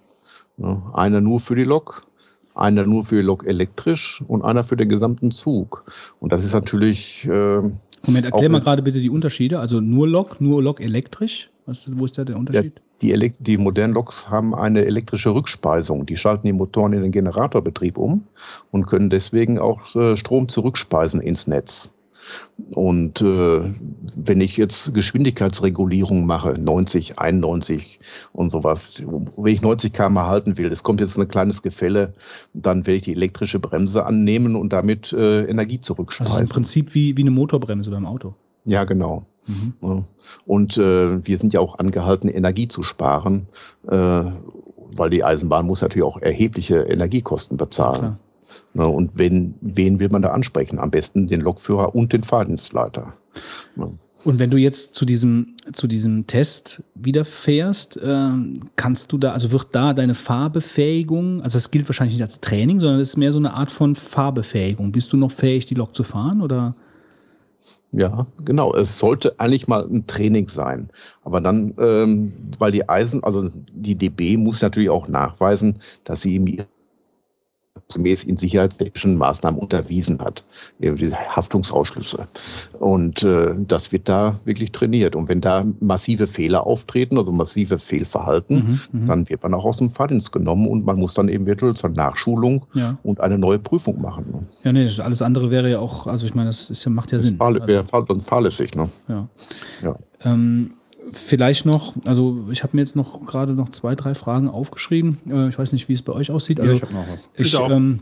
Ja, 0.57 0.81
einer 0.93 1.19
nur 1.19 1.39
für 1.39 1.55
die 1.55 1.63
Lok, 1.63 2.03
einer 2.55 2.85
nur 2.85 3.05
für 3.05 3.21
Lok 3.21 3.45
elektrisch 3.45 4.23
und 4.27 4.43
einer 4.43 4.63
für 4.63 4.77
den 4.77 4.89
gesamten 4.89 5.31
Zug. 5.31 5.83
Und 6.19 6.31
das 6.31 6.43
ist 6.43 6.53
natürlich, 6.53 7.25
äh, 7.25 7.61
Moment, 8.05 8.25
erklär 8.25 8.49
mal 8.49 8.61
gerade 8.61 8.81
bitte 8.81 8.99
die 8.99 9.09
Unterschiede. 9.09 9.59
Also 9.59 9.79
nur 9.81 10.07
Lok, 10.07 10.41
nur 10.41 10.61
Lok 10.61 10.79
elektrisch. 10.79 11.49
Was, 11.65 11.89
wo 11.97 12.05
ist 12.05 12.17
da 12.17 12.25
der 12.25 12.35
ja, 12.35 12.39
Unterschied? 12.39 12.81
die, 13.03 13.11
Elek 13.11 13.35
die 13.39 13.57
modernen 13.57 13.93
Loks 13.93 14.29
haben 14.29 14.55
eine 14.55 14.85
elektrische 14.85 15.35
Rückspeisung. 15.35 16.05
Die 16.05 16.17
schalten 16.17 16.47
die 16.47 16.53
Motoren 16.53 16.93
in 16.93 17.03
den 17.03 17.11
Generatorbetrieb 17.11 17.97
um 17.97 18.23
und 18.71 18.87
können 18.87 19.09
deswegen 19.09 19.59
auch 19.59 19.93
äh, 19.95 20.17
Strom 20.17 20.47
zurückspeisen 20.47 21.21
ins 21.21 21.45
Netz. 21.45 21.92
Und 22.71 23.21
äh, 23.21 23.73
wenn 24.15 24.41
ich 24.41 24.57
jetzt 24.57 24.93
Geschwindigkeitsregulierung 24.93 26.25
mache, 26.25 26.53
90, 26.59 27.19
91 27.19 27.99
und 28.31 28.51
sowas, 28.51 29.01
wenn 29.37 29.53
ich 29.53 29.61
90 29.61 29.91
km 29.93 30.19
halten 30.19 30.57
will, 30.57 30.71
es 30.71 30.83
kommt 30.83 31.01
jetzt 31.01 31.17
ein 31.17 31.27
kleines 31.27 31.61
Gefälle, 31.61 32.13
dann 32.53 32.85
werde 32.85 32.97
ich 32.97 33.03
die 33.03 33.13
elektrische 33.13 33.59
Bremse 33.59 34.05
annehmen 34.05 34.55
und 34.55 34.71
damit 34.71 35.13
äh, 35.13 35.43
Energie 35.45 35.79
Also 35.79 35.81
es 35.81 35.89
ist 35.89 35.89
im 35.89 35.95
zurückspeisen. 35.95 36.49
Prinzip 36.49 36.93
wie, 36.95 37.17
wie 37.17 37.21
eine 37.21 37.31
Motorbremse 37.31 37.91
beim 37.91 38.05
Auto. 38.05 38.35
ja, 38.65 38.83
genau. 38.83 39.25
Mhm. 39.47 39.73
Ja. 39.81 40.03
Und 40.45 40.77
äh, 40.77 41.25
wir 41.25 41.37
sind 41.37 41.53
ja 41.53 41.59
auch 41.59 41.79
angehalten, 41.79 42.29
Energie 42.29 42.67
zu 42.67 42.83
sparen, 42.83 43.47
äh, 43.87 44.23
weil 44.95 45.09
die 45.09 45.23
Eisenbahn 45.23 45.65
muss 45.65 45.81
natürlich 45.81 46.05
auch 46.05 46.21
erhebliche 46.21 46.83
Energiekosten 46.83 47.57
bezahlen. 47.57 47.99
Klar. 47.99 48.19
Ne, 48.73 48.87
und 48.87 49.11
wen, 49.15 49.55
wen 49.61 49.99
will 49.99 50.09
man 50.09 50.21
da 50.21 50.29
ansprechen? 50.29 50.79
Am 50.79 50.89
besten 50.89 51.27
den 51.27 51.41
Lokführer 51.41 51.93
und 51.93 52.11
den 52.11 52.23
Fahrdienstleiter. 52.23 53.13
Ne. 53.75 53.91
Und 54.23 54.39
wenn 54.39 54.49
du 54.49 54.57
jetzt 54.57 54.95
zu 54.95 55.05
diesem, 55.05 55.55
zu 55.73 55.85
diesem 55.85 56.27
Test 56.27 56.83
wieder 56.95 57.25
fährst, 57.25 57.99
ähm, 58.03 58.61
kannst 58.77 59.11
du 59.11 59.17
da, 59.17 59.33
also 59.33 59.51
wird 59.51 59.67
da 59.73 59.93
deine 59.93 60.13
Fahrbefähigung, 60.13 61.41
also 61.41 61.57
es 61.57 61.71
gilt 61.71 61.89
wahrscheinlich 61.89 62.15
nicht 62.15 62.23
als 62.23 62.39
Training, 62.39 62.79
sondern 62.79 63.01
es 63.01 63.09
ist 63.09 63.17
mehr 63.17 63.33
so 63.33 63.37
eine 63.37 63.53
Art 63.53 63.69
von 63.69 63.95
Fahrbefähigung. 63.95 64.93
Bist 64.93 65.11
du 65.11 65.17
noch 65.17 65.31
fähig, 65.31 65.65
die 65.65 65.75
Lok 65.75 65.93
zu 65.93 66.03
fahren 66.03 66.41
oder? 66.41 66.73
Ja, 67.91 68.25
genau. 68.43 68.73
Es 68.73 68.97
sollte 68.97 69.39
eigentlich 69.39 69.67
mal 69.67 69.85
ein 69.85 70.07
Training 70.07 70.47
sein. 70.49 70.89
Aber 71.23 71.41
dann, 71.41 71.75
ähm, 71.77 72.33
weil 72.57 72.71
die 72.71 72.89
Eisen, 72.89 73.23
also 73.23 73.51
die 73.71 73.95
DB 73.95 74.35
muss 74.37 74.61
natürlich 74.61 74.89
auch 74.89 75.07
nachweisen, 75.07 75.79
dass 76.03 76.21
sie 76.21 76.35
ihm 76.35 76.65
gemäß 77.93 78.23
in 78.23 78.37
sicherheitstechnischen 78.37 79.17
Maßnahmen 79.17 79.59
unterwiesen 79.59 80.19
hat, 80.19 80.43
eben 80.79 80.97
diese 80.97 81.15
Haftungsausschlüsse. 81.35 82.27
Und 82.79 83.23
äh, 83.23 83.53
das 83.57 83.91
wird 83.91 84.09
da 84.09 84.39
wirklich 84.45 84.71
trainiert. 84.71 85.15
Und 85.15 85.29
wenn 85.29 85.41
da 85.41 85.65
massive 85.79 86.27
Fehler 86.27 86.65
auftreten, 86.65 87.17
also 87.17 87.31
massive 87.31 87.79
Fehlverhalten, 87.79 88.53
Mhm, 88.53 89.01
mhm. 89.01 89.07
dann 89.07 89.29
wird 89.29 89.43
man 89.43 89.53
auch 89.53 89.65
aus 89.65 89.77
dem 89.77 89.89
Fahrdienst 89.89 90.31
genommen 90.31 90.67
und 90.67 90.85
man 90.85 90.97
muss 90.97 91.13
dann 91.13 91.27
eben 91.29 91.45
virtuell 91.45 91.73
zur 91.75 91.89
Nachschulung 91.89 92.65
Ja. 92.73 92.97
und 93.03 93.19
eine 93.19 93.37
neue 93.37 93.59
Prüfung 93.59 94.01
machen. 94.01 94.47
Ja, 94.63 94.71
nee, 94.71 94.87
alles 95.01 95.21
andere 95.21 95.51
wäre 95.51 95.69
ja 95.69 95.79
auch, 95.79 96.07
also 96.07 96.25
ich 96.25 96.33
meine, 96.35 96.49
das 96.49 96.69
ist 96.69 96.83
ja, 96.85 96.91
macht 96.91 97.11
ja 97.11 97.19
Sinn. 97.19 97.37
Fahr, 97.37 97.47
Also, 97.53 97.67
wäre 97.67 97.83
fahr, 97.85 98.05
fahrlässig. 98.25 98.75
Ne? 98.75 98.89
ja. 99.07 99.27
Ja. 99.81 99.95
Ähm, 100.23 100.73
vielleicht 101.11 101.65
noch, 101.65 101.93
also 102.05 102.45
ich 102.51 102.63
habe 102.63 102.75
mir 102.75 102.81
jetzt 102.81 102.95
noch 102.95 103.25
gerade 103.25 103.53
noch 103.53 103.69
zwei, 103.69 103.95
drei 103.95 104.15
Fragen 104.15 104.47
aufgeschrieben. 104.49 105.19
Äh, 105.29 105.49
ich 105.49 105.59
weiß 105.59 105.71
nicht, 105.73 105.89
wie 105.89 105.93
es 105.93 106.01
bei 106.01 106.13
euch 106.13 106.31
aussieht. 106.31 106.59
Also, 106.59 106.81
habe 106.81 106.93
noch 106.93 107.07
was. 107.11 107.29
Ich, 107.35 107.47
Ich 107.47 107.57
auch. 107.57 107.69
ähm, 107.69 108.01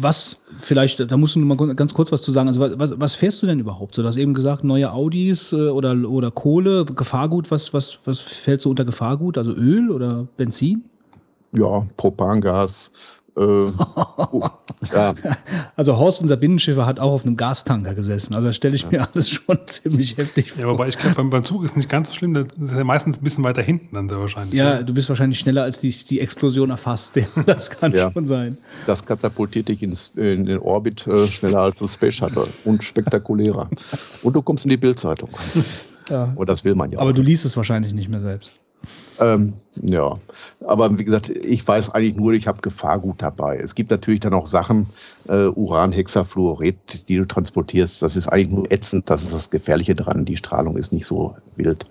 was 0.00 0.38
vielleicht, 0.60 1.10
da 1.10 1.16
musst 1.16 1.34
du 1.34 1.40
noch 1.40 1.56
mal 1.56 1.74
ganz 1.74 1.94
kurz 1.94 2.12
was 2.12 2.22
zu 2.22 2.30
sagen. 2.30 2.48
Also 2.48 2.60
was, 2.60 2.98
was 2.98 3.14
fährst 3.14 3.42
du 3.42 3.46
denn 3.46 3.60
überhaupt? 3.60 3.94
So, 3.94 4.02
du 4.02 4.08
hast 4.08 4.16
eben 4.16 4.34
gesagt, 4.34 4.64
neue 4.64 4.92
Audis 4.92 5.52
äh, 5.52 5.68
oder, 5.68 5.96
oder 6.08 6.30
Kohle, 6.30 6.84
Gefahrgut, 6.84 7.50
was, 7.50 7.72
was, 7.72 7.98
was 8.04 8.20
fällt 8.20 8.60
so 8.60 8.70
unter 8.70 8.84
Gefahrgut? 8.84 9.38
Also 9.38 9.52
Öl 9.52 9.90
oder 9.90 10.26
Benzin? 10.36 10.84
Ja, 11.52 11.86
Propangas. 11.96 12.90
Äh, 13.40 13.72
oh, 14.32 14.42
ja, 14.92 15.14
Also 15.76 15.96
Horst, 15.96 16.20
unser 16.20 16.36
Binnenschiffer, 16.36 16.84
hat 16.84 17.00
auch 17.00 17.12
auf 17.12 17.24
einem 17.24 17.36
Gastanker 17.36 17.94
gesessen. 17.94 18.34
Also 18.34 18.48
da 18.48 18.52
stelle 18.52 18.74
ich 18.76 18.90
mir 18.90 19.08
alles 19.12 19.30
schon 19.30 19.58
ziemlich 19.66 20.16
heftig 20.18 20.52
vor. 20.52 20.62
Ja, 20.62 20.68
wobei 20.68 20.88
ich 20.88 20.98
glaube, 20.98 21.14
beim, 21.16 21.30
beim 21.30 21.42
Zug 21.42 21.64
ist 21.64 21.76
nicht 21.76 21.88
ganz 21.88 22.10
so 22.10 22.14
schlimm. 22.14 22.34
Das 22.34 22.46
ist 22.58 22.72
ja 22.76 22.84
meistens 22.84 23.18
ein 23.18 23.24
bisschen 23.24 23.42
weiter 23.44 23.62
hinten 23.62 23.94
dann 23.94 24.08
sehr 24.08 24.18
wahrscheinlich. 24.20 24.58
Ja, 24.58 24.76
ne? 24.76 24.84
du 24.84 24.92
bist 24.92 25.08
wahrscheinlich 25.08 25.38
schneller, 25.38 25.62
als 25.62 25.80
die, 25.80 25.90
die 25.90 26.20
Explosion 26.20 26.70
erfasst. 26.70 27.16
Ja, 27.20 27.26
das 27.44 27.70
kann 27.70 27.92
Ja. 27.94 28.10
schon 28.12 28.26
sein. 28.26 28.58
das 28.86 29.04
katapultiert 29.04 29.68
dich 29.68 29.82
ins, 29.82 30.12
in 30.16 30.44
den 30.46 30.58
Orbit 30.58 31.06
äh, 31.06 31.26
schneller 31.26 31.60
als 31.60 31.76
das 31.78 31.94
Space 31.94 32.14
Shuttle 32.16 32.46
und 32.64 32.84
spektakulärer. 32.84 33.68
Und 34.22 34.34
du 34.36 34.42
kommst 34.42 34.64
in 34.64 34.70
die 34.70 34.76
Bildzeitung. 34.76 35.30
Ja. 36.10 36.32
Und 36.34 36.48
das 36.48 36.64
will 36.64 36.74
man 36.74 36.90
ja. 36.92 36.98
Aber 36.98 37.10
auch. 37.10 37.14
du 37.14 37.22
liest 37.22 37.44
es 37.44 37.56
wahrscheinlich 37.56 37.92
nicht 37.94 38.08
mehr 38.08 38.20
selbst. 38.20 38.52
Ähm, 39.20 39.52
ja, 39.82 40.16
aber 40.66 40.98
wie 40.98 41.04
gesagt, 41.04 41.28
ich 41.28 41.66
weiß 41.66 41.90
eigentlich 41.90 42.16
nur, 42.16 42.32
ich 42.32 42.48
habe 42.48 42.60
Gefahrgut 42.60 43.16
dabei. 43.22 43.58
Es 43.58 43.74
gibt 43.74 43.90
natürlich 43.90 44.20
dann 44.20 44.34
auch 44.34 44.46
Sachen, 44.46 44.86
äh, 45.28 45.46
Uranhexafluorid, 45.46 47.08
die 47.08 47.16
du 47.18 47.26
transportierst. 47.26 48.02
Das 48.02 48.16
ist 48.16 48.28
eigentlich 48.28 48.50
nur 48.50 48.72
ätzend, 48.72 49.08
das 49.10 49.22
ist 49.22 49.32
das 49.32 49.50
Gefährliche 49.50 49.94
dran. 49.94 50.24
Die 50.24 50.36
Strahlung 50.36 50.76
ist 50.76 50.92
nicht 50.92 51.06
so 51.06 51.36
wild. 51.56 51.86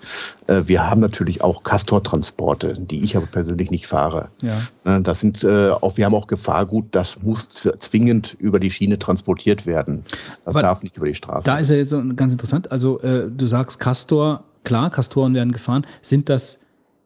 Äh, 0.47 0.63
wir 0.65 0.89
haben 0.89 0.99
natürlich 1.01 1.43
auch 1.43 1.63
Castor-Transporte, 1.63 2.75
die 2.79 3.03
ich 3.03 3.15
aber 3.15 3.27
persönlich 3.27 3.71
nicht 3.71 3.87
fahre. 3.87 4.29
Ja. 4.41 4.61
Äh, 4.85 5.01
Das 5.01 5.19
sind 5.19 5.43
äh, 5.43 5.69
auch, 5.69 5.95
wir 5.97 6.05
haben 6.05 6.15
auch 6.15 6.27
Gefahrgut, 6.27 6.85
das 6.91 7.21
muss 7.21 7.49
zw- 7.49 7.79
zwingend 7.79 8.35
über 8.39 8.59
die 8.59 8.71
Schiene 8.71 8.99
transportiert 8.99 9.65
werden. 9.65 10.03
Das 10.45 10.55
Aber 10.55 10.61
darf 10.63 10.83
nicht 10.83 10.97
über 10.97 11.05
die 11.07 11.15
Straße. 11.15 11.45
Da 11.45 11.57
ist 11.57 11.69
ja 11.69 11.77
jetzt 11.77 11.95
ganz 12.15 12.33
interessant. 12.33 12.71
Also, 12.71 12.99
äh, 13.01 13.29
du 13.29 13.45
sagst 13.45 13.79
Castor, 13.79 14.43
klar, 14.63 14.89
Castoren 14.89 15.33
werden 15.33 15.51
gefahren. 15.53 15.85
Sind 16.01 16.27
das 16.29 16.59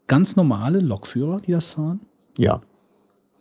ganz 0.08 0.36
normale 0.36 0.80
Lokführer, 0.80 1.40
die 1.42 1.52
das 1.52 1.68
fahren? 1.70 2.00
ja. 2.38 2.62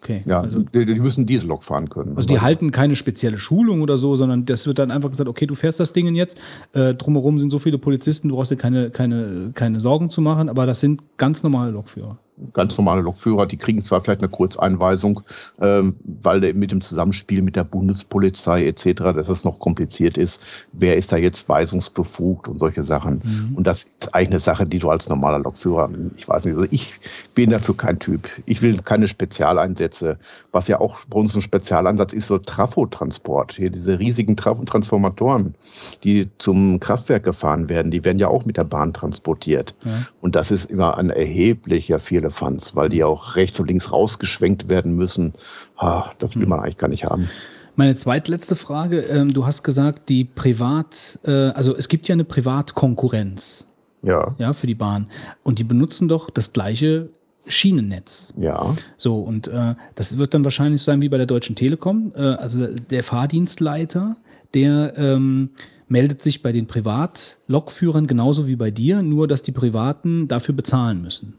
Okay. 0.03 0.23
Ja, 0.27 0.41
Also, 0.41 0.59
die, 0.59 0.85
die 0.85 0.99
müssen 0.99 1.27
Diesellok 1.27 1.63
fahren 1.63 1.89
können. 1.89 2.17
also 2.17 2.27
die 2.27 2.41
halten 2.41 2.73
keine 2.73 2.97
spezielle 2.97 3.39
Schulung 3.39 3.83
oder 3.83 3.97
so, 3.97 4.17
sondern 4.17 4.45
das 4.45 4.67
wird 4.67 4.81
dann 4.81 4.91
einfach 4.91 5.11
gesagt, 5.11 5.29
okay, 5.29 5.47
du 5.47 5.55
fährst 5.55 5.79
das 5.79 5.93
Ding 5.93 6.13
jetzt, 6.17 6.37
äh, 6.73 6.95
drumherum 6.95 7.39
sind 7.39 7.51
so 7.51 7.61
viele 7.61 7.79
Polizisten, 7.79 8.29
du 8.29 8.35
brauchst 8.35 8.51
dir 8.51 8.57
keine, 8.57 8.91
keine, 8.91 9.53
keine 9.55 9.79
Sorgen 9.79 10.11
zu 10.11 10.21
machen, 10.21 10.49
aber 10.49 10.67
das 10.67 10.81
sind 10.81 11.03
ganz 11.19 11.45
normale 11.45 11.71
Lokführer. 11.71 12.19
Ganz 12.53 12.77
normale 12.77 13.03
Lokführer, 13.03 13.47
die 13.47 13.57
kriegen 13.57 13.85
zwar 13.85 14.01
vielleicht 14.01 14.21
eine 14.21 14.29
Kurzeinweisung, 14.29 15.23
ähm, 15.61 15.97
weil 16.05 16.41
mit 16.55 16.71
dem 16.71 16.81
Zusammenspiel 16.81 17.43
mit 17.43 17.57
der 17.57 17.65
Bundespolizei 17.65 18.67
etc., 18.67 19.03
dass 19.15 19.27
das 19.27 19.45
noch 19.45 19.59
kompliziert 19.59 20.17
ist. 20.17 20.41
Wer 20.73 20.97
ist 20.97 21.13
da 21.13 21.17
jetzt 21.17 21.49
weisungsbefugt 21.49 22.49
und 22.49 22.59
solche 22.59 22.85
Sachen? 22.85 23.23
Mhm. 23.25 23.57
Und 23.57 23.67
das 23.67 23.85
ist 24.01 24.15
eigentlich 24.15 24.31
eine 24.31 24.41
Sache, 24.41 24.67
die 24.67 24.79
du 24.79 24.91
als 24.91 25.09
normaler 25.09 25.41
Lokführer, 25.41 25.91
ich 26.17 26.29
weiß 26.29 26.47
nicht, 26.47 26.57
also 26.57 26.69
ich 26.71 26.95
bin 27.35 27.51
dafür 27.51 27.77
kein 27.77 27.99
Typ. 27.99 28.29
Ich 28.47 28.63
will 28.63 28.79
keine 28.79 29.09
Spezialeinsätze. 29.09 30.19
Was 30.53 30.69
ja 30.69 30.81
auch 30.81 31.05
bei 31.09 31.19
uns 31.19 31.35
ein 31.35 31.43
Spezialeinsatz 31.43 32.13
ist, 32.13 32.29
so 32.29 32.39
Trafotransport. 32.39 33.55
Hier 33.57 33.71
diese 33.71 33.99
riesigen 33.99 34.37
Trafo-Transformatoren, 34.37 35.55
die 36.03 36.31
zum 36.39 36.81
Kraftwerk 36.81 37.25
gefahren 37.25 37.69
werden, 37.69 37.91
die 37.91 38.05
werden 38.05 38.19
ja 38.19 38.29
auch 38.29 38.45
mit 38.45 38.57
der 38.57 38.65
Bahn 38.65 38.93
transportiert. 38.93 39.75
Ja. 39.85 40.07
Und 40.21 40.35
das 40.35 40.51
ist 40.51 40.71
immer 40.71 40.99
ein 40.99 41.11
erheblicher 41.11 42.01
Firlefanz, 42.33 42.75
weil 42.75 42.89
die 42.89 43.05
auch 43.05 43.37
rechts 43.37 43.61
und 43.61 43.69
links 43.69 43.91
rausgeschwenkt 43.93 44.69
werden 44.69 44.97
müssen. 44.97 45.35
Ah, 45.77 46.11
das 46.19 46.37
will 46.37 46.47
man 46.47 46.61
eigentlich 46.61 46.79
gar 46.79 46.89
nicht 46.89 47.05
haben. 47.05 47.29
Meine 47.77 47.95
zweitletzte 47.95 48.57
Frage, 48.57 49.01
ähm, 49.01 49.29
du 49.29 49.47
hast 49.47 49.63
gesagt, 49.63 50.09
die 50.09 50.25
Privat, 50.25 51.19
äh, 51.25 51.31
also 51.31 51.75
es 51.77 51.89
gibt 51.89 52.07
ja 52.09 52.13
eine 52.13 52.25
Privatkonkurrenz, 52.25 53.69
Ja, 54.03 54.35
ja, 54.39 54.53
für 54.53 54.67
die 54.67 54.75
Bahn 54.75 55.07
und 55.43 55.59
die 55.59 55.65
benutzen 55.65 56.09
doch 56.09 56.29
das 56.29 56.53
gleiche 56.53 57.09
Schienennetz. 57.47 58.35
ja. 58.39 58.75
So, 58.97 59.17
und 59.17 59.49
äh, 59.49 59.75
das 59.95 60.19
wird 60.19 60.35
dann 60.35 60.45
wahrscheinlich 60.45 60.83
sein 60.83 61.03
wie 61.03 61.09
bei 61.09 61.17
der 61.17 61.27
Deutschen 61.27 61.57
Telekom. 61.57 62.13
Äh, 62.15 62.21
also 62.21 62.67
der 62.67 63.03
Fahrdienstleiter, 63.03 64.17
der 64.55 64.93
ähm, 64.97 65.51
meldet 65.89 66.23
sich 66.23 66.43
bei 66.43 66.53
den 66.53 66.67
Privatlokführern 66.67 68.07
genauso 68.07 68.47
wie 68.47 68.57
bei 68.57 68.71
dir, 68.71 69.03
nur 69.03 69.27
dass 69.29 69.43
die 69.43 69.53
Privaten 69.53 70.29
dafür 70.29 70.55
bezahlen 70.55 71.03
müssen. 71.03 71.35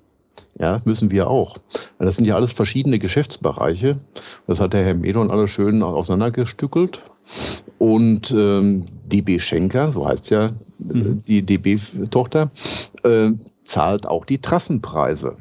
Ja, 0.59 0.81
müssen 0.85 1.09
wir 1.11 1.29
auch. 1.29 1.57
Das 1.99 2.15
sind 2.15 2.25
ja 2.25 2.35
alles 2.35 2.53
verschiedene 2.53 2.99
Geschäftsbereiche. 2.99 3.99
Das 4.47 4.59
hat 4.59 4.73
der 4.73 4.85
Herr 4.85 4.93
Medon 4.93 5.31
alles 5.31 5.49
schön 5.51 5.81
auseinandergestückelt. 5.81 6.99
Und 7.79 8.31
ähm, 8.31 8.85
DB 9.05 9.39
Schenker, 9.39 9.91
so 9.91 10.07
heißt 10.07 10.29
ja 10.29 10.51
Mhm. 10.79 11.23
die 11.27 11.41
DB-Tochter, 11.43 12.51
äh, 13.03 13.31
zahlt 13.63 14.05
auch 14.05 14.25
die 14.25 14.39
Trassenpreise. 14.39 15.37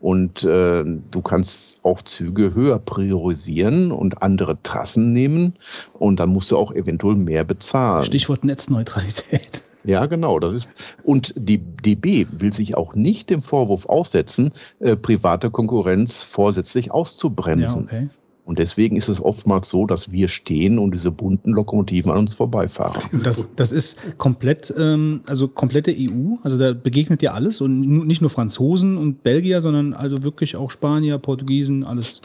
Und 0.00 0.44
äh, 0.44 0.84
du 0.84 1.22
kannst 1.22 1.78
auch 1.82 2.02
Züge 2.02 2.54
höher 2.54 2.78
priorisieren 2.78 3.90
und 3.90 4.22
andere 4.22 4.62
Trassen 4.62 5.12
nehmen. 5.12 5.54
Und 5.94 6.20
dann 6.20 6.28
musst 6.28 6.50
du 6.50 6.58
auch 6.58 6.72
eventuell 6.72 7.16
mehr 7.16 7.42
bezahlen. 7.42 8.04
Stichwort 8.04 8.44
Netzneutralität. 8.44 9.63
Ja, 9.84 10.06
genau. 10.06 10.38
Das 10.38 10.54
ist, 10.54 10.68
und 11.02 11.34
die 11.36 11.58
DB 11.58 12.26
will 12.30 12.52
sich 12.52 12.76
auch 12.76 12.94
nicht 12.94 13.30
dem 13.30 13.42
Vorwurf 13.42 13.86
aussetzen, 13.86 14.52
äh, 14.80 14.96
private 14.96 15.50
Konkurrenz 15.50 16.22
vorsätzlich 16.22 16.90
auszubremsen. 16.90 17.88
Ja, 17.90 17.98
okay. 17.98 18.08
Und 18.46 18.58
deswegen 18.58 18.96
ist 18.96 19.08
es 19.08 19.22
oftmals 19.22 19.70
so, 19.70 19.86
dass 19.86 20.12
wir 20.12 20.28
stehen 20.28 20.78
und 20.78 20.92
diese 20.92 21.10
bunten 21.10 21.52
Lokomotiven 21.52 22.10
an 22.10 22.18
uns 22.18 22.34
vorbeifahren. 22.34 23.02
Das, 23.24 23.54
das 23.56 23.72
ist 23.72 24.18
komplett, 24.18 24.72
ähm, 24.76 25.22
also 25.26 25.48
komplette 25.48 25.94
EU, 25.96 26.34
also 26.42 26.58
da 26.58 26.74
begegnet 26.74 27.22
ja 27.22 27.32
alles 27.32 27.62
und 27.62 27.80
nicht 28.06 28.20
nur 28.20 28.28
Franzosen 28.28 28.98
und 28.98 29.22
Belgier, 29.22 29.62
sondern 29.62 29.94
also 29.94 30.22
wirklich 30.22 30.56
auch 30.56 30.70
Spanier, 30.70 31.16
Portugiesen, 31.18 31.84
alles. 31.84 32.20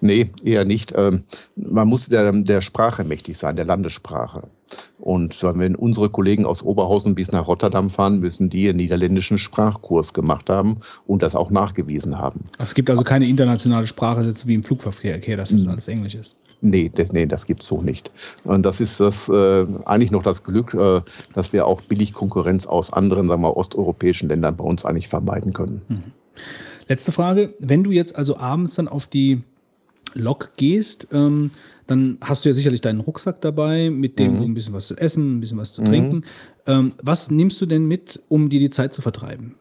Nee, 0.00 0.30
eher 0.42 0.64
nicht. 0.64 0.94
Ähm, 0.96 1.24
man 1.54 1.86
muss 1.86 2.06
der, 2.06 2.32
der 2.32 2.62
Sprache 2.62 3.04
mächtig 3.04 3.36
sein, 3.36 3.56
der 3.56 3.66
Landessprache. 3.66 4.44
Und 4.98 5.42
wenn 5.42 5.74
unsere 5.74 6.10
Kollegen 6.10 6.46
aus 6.46 6.62
Oberhausen 6.62 7.14
bis 7.14 7.32
nach 7.32 7.48
Rotterdam 7.48 7.90
fahren, 7.90 8.20
müssen 8.20 8.50
die 8.50 8.68
einen 8.68 8.78
niederländischen 8.78 9.38
Sprachkurs 9.38 10.12
gemacht 10.12 10.48
haben 10.48 10.78
und 11.06 11.22
das 11.22 11.34
auch 11.34 11.50
nachgewiesen 11.50 12.18
haben. 12.18 12.44
Es 12.58 12.74
gibt 12.74 12.88
also 12.88 13.02
keine 13.02 13.26
internationale 13.26 13.86
Sprache 13.86 14.32
wie 14.46 14.54
im 14.54 14.62
Flugverkehr, 14.62 15.16
okay, 15.16 15.36
dass 15.36 15.50
das 15.50 15.66
alles 15.66 15.88
Englisch 15.88 16.14
ist. 16.14 16.36
Nee, 16.64 16.92
das, 16.94 17.10
nee, 17.10 17.26
das 17.26 17.44
gibt's 17.46 17.66
so 17.66 17.82
nicht. 17.82 18.12
Und 18.44 18.62
das 18.62 18.78
ist 18.78 19.00
das 19.00 19.28
äh, 19.28 19.66
eigentlich 19.84 20.12
noch 20.12 20.22
das 20.22 20.44
Glück, 20.44 20.72
äh, 20.74 21.00
dass 21.34 21.52
wir 21.52 21.66
auch 21.66 21.82
billig 21.82 22.12
Konkurrenz 22.12 22.66
aus 22.66 22.92
anderen, 22.92 23.26
sagen 23.26 23.42
wir, 23.42 23.56
osteuropäischen 23.56 24.28
Ländern 24.28 24.56
bei 24.56 24.62
uns 24.62 24.84
eigentlich 24.84 25.08
vermeiden 25.08 25.52
können. 25.52 25.82
Letzte 26.86 27.10
Frage, 27.10 27.54
wenn 27.58 27.82
du 27.82 27.90
jetzt 27.90 28.14
also 28.14 28.36
abends 28.36 28.76
dann 28.76 28.86
auf 28.86 29.08
die 29.08 29.42
Lok 30.14 30.50
gehst, 30.56 31.08
ähm, 31.12 31.50
dann 31.86 32.18
hast 32.20 32.44
du 32.44 32.48
ja 32.48 32.54
sicherlich 32.54 32.80
deinen 32.80 33.00
Rucksack 33.00 33.40
dabei, 33.40 33.90
mit 33.90 34.18
dem 34.18 34.38
du 34.38 34.44
ein 34.44 34.54
bisschen 34.54 34.72
was 34.72 34.86
zu 34.86 34.96
essen, 34.96 35.36
ein 35.36 35.40
bisschen 35.40 35.58
was 35.58 35.72
zu 35.72 35.82
trinken. 35.82 36.24
Ähm, 36.66 36.92
was 37.02 37.30
nimmst 37.30 37.60
du 37.60 37.66
denn 37.66 37.86
mit, 37.86 38.22
um 38.28 38.48
dir 38.48 38.60
die 38.60 38.70
Zeit 38.70 38.92
zu 38.92 39.02
vertreiben? 39.02 39.56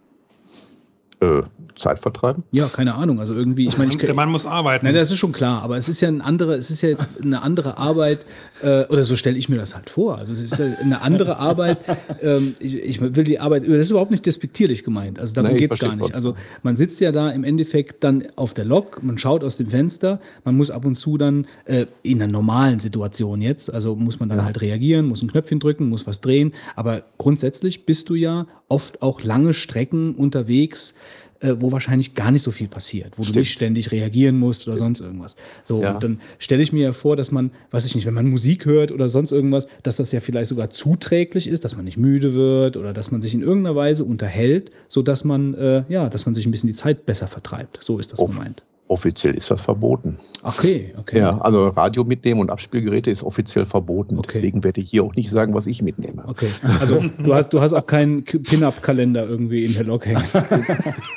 Äh, 1.21 1.43
Zeit 1.81 1.99
vertreiben? 1.99 2.43
Ja, 2.51 2.67
keine 2.67 2.95
Ahnung. 2.95 3.19
Also 3.19 3.33
irgendwie, 3.33 3.67
ich 3.67 3.77
meine, 3.77 3.91
ich 3.91 3.97
Der 3.97 4.13
Mann 4.13 4.29
muss 4.29 4.45
arbeiten. 4.45 4.85
Nein, 4.85 4.95
das 4.95 5.11
ist 5.11 5.17
schon 5.17 5.31
klar, 5.31 5.61
aber 5.63 5.77
es 5.77 5.89
ist 5.89 5.99
ja 6.01 6.07
ein 6.07 6.21
andere, 6.21 6.55
es 6.55 6.69
ist 6.69 6.81
ja 6.81 6.89
jetzt 6.89 7.07
eine 7.21 7.41
andere 7.41 7.77
Arbeit, 7.77 8.25
äh, 8.61 8.85
oder 8.85 9.03
so 9.03 9.15
stelle 9.15 9.37
ich 9.37 9.49
mir 9.49 9.57
das 9.57 9.75
halt 9.75 9.89
vor. 9.89 10.17
Also 10.17 10.33
es 10.33 10.41
ist 10.41 10.57
ja 10.57 10.65
eine 10.81 11.01
andere 11.01 11.37
Arbeit. 11.37 11.79
Ähm, 12.21 12.55
ich, 12.59 12.75
ich 12.75 13.01
will 13.01 13.23
die 13.23 13.39
Arbeit, 13.39 13.63
das 13.63 13.77
ist 13.77 13.89
überhaupt 13.89 14.11
nicht 14.11 14.25
despektierlich 14.25 14.83
gemeint. 14.83 15.17
Also 15.19 15.33
darum 15.33 15.51
Nee, 15.51 15.55
ich 15.55 15.61
geht's 15.61 15.79
gar 15.79 15.95
nicht. 15.95 16.13
Also 16.13 16.35
man 16.61 16.77
sitzt 16.77 16.99
ja 16.99 17.11
da 17.11 17.31
im 17.31 17.43
Endeffekt 17.43 18.03
dann 18.03 18.27
auf 18.35 18.53
der 18.53 18.65
Lok, 18.65 19.01
man 19.01 19.17
schaut 19.17 19.43
aus 19.43 19.57
dem 19.57 19.69
Fenster, 19.69 20.19
man 20.43 20.55
muss 20.55 20.69
ab 20.69 20.85
und 20.85 20.95
zu 20.95 21.17
dann 21.17 21.47
äh, 21.65 21.87
in 22.03 22.21
einer 22.21 22.31
normalen 22.31 22.79
Situation 22.79 23.41
jetzt, 23.41 23.73
also 23.73 23.95
muss 23.95 24.19
man 24.19 24.29
dann 24.29 24.45
halt 24.45 24.61
reagieren, 24.61 25.07
muss 25.07 25.23
ein 25.23 25.31
Knöpfchen 25.31 25.59
drücken, 25.59 25.89
muss 25.89 26.05
was 26.05 26.21
drehen. 26.21 26.53
Aber 26.75 27.03
grundsätzlich 27.17 27.85
bist 27.85 28.09
du 28.09 28.15
ja 28.15 28.45
oft 28.71 29.01
auch 29.01 29.21
lange 29.23 29.53
Strecken 29.53 30.15
unterwegs, 30.15 30.93
äh, 31.41 31.55
wo 31.59 31.71
wahrscheinlich 31.71 32.13
gar 32.13 32.29
nicht 32.31 32.43
so 32.43 32.51
viel 32.51 32.67
passiert, 32.67 33.17
wo 33.17 33.23
du 33.23 33.29
Stimmt. 33.29 33.35
nicht 33.37 33.51
ständig 33.51 33.91
reagieren 33.91 34.37
musst 34.37 34.67
oder 34.67 34.77
sonst 34.77 34.99
irgendwas. 35.01 35.35
So, 35.63 35.81
Ja. 35.81 35.93
und 35.95 36.03
dann 36.03 36.19
stelle 36.37 36.61
ich 36.61 36.71
mir 36.71 36.83
ja 36.83 36.93
vor, 36.93 37.15
dass 37.15 37.31
man, 37.31 37.51
weiß 37.71 37.85
ich 37.87 37.95
nicht, 37.95 38.05
wenn 38.05 38.13
man 38.13 38.27
Musik 38.29 38.65
hört 38.65 38.91
oder 38.91 39.09
sonst 39.09 39.31
irgendwas, 39.31 39.67
dass 39.83 39.95
das 39.95 40.11
ja 40.11 40.19
vielleicht 40.19 40.49
sogar 40.49 40.69
zuträglich 40.69 41.47
ist, 41.47 41.65
dass 41.65 41.75
man 41.75 41.85
nicht 41.85 41.97
müde 41.97 42.33
wird 42.35 42.77
oder 42.77 42.93
dass 42.93 43.09
man 43.11 43.21
sich 43.23 43.33
in 43.33 43.41
irgendeiner 43.41 43.75
Weise 43.75 44.03
unterhält, 44.05 44.71
sodass 44.87 45.23
man, 45.23 45.55
äh, 45.55 45.83
ja, 45.89 46.09
dass 46.09 46.25
man 46.27 46.35
sich 46.35 46.45
ein 46.45 46.51
bisschen 46.51 46.67
die 46.67 46.75
Zeit 46.75 47.05
besser 47.07 47.27
vertreibt. 47.27 47.79
So 47.81 47.97
ist 47.97 48.11
das 48.11 48.19
Oh. 48.19 48.27
gemeint. 48.27 48.63
Offiziell 48.91 49.35
ist 49.35 49.49
das 49.49 49.61
verboten. 49.61 50.19
Okay, 50.43 50.93
okay. 50.97 51.19
Ja, 51.19 51.37
also 51.37 51.69
Radio 51.69 52.03
mitnehmen 52.03 52.41
und 52.41 52.49
Abspielgeräte 52.49 53.09
ist 53.09 53.23
offiziell 53.23 53.65
verboten. 53.65 54.17
Okay. 54.17 54.31
Deswegen 54.33 54.65
werde 54.65 54.81
ich 54.81 54.89
hier 54.89 55.05
auch 55.05 55.15
nicht 55.15 55.29
sagen, 55.29 55.53
was 55.53 55.65
ich 55.65 55.81
mitnehme. 55.81 56.27
Okay. 56.27 56.49
Also 56.81 57.01
du 57.23 57.33
hast, 57.33 57.53
du 57.53 57.61
hast 57.61 57.71
auch 57.71 57.85
keinen 57.85 58.25
Pin-Up-Kalender 58.25 59.25
irgendwie 59.25 59.63
in 59.63 59.75
der 59.75 59.85
Lok 59.85 60.05
hängen. 60.07 60.23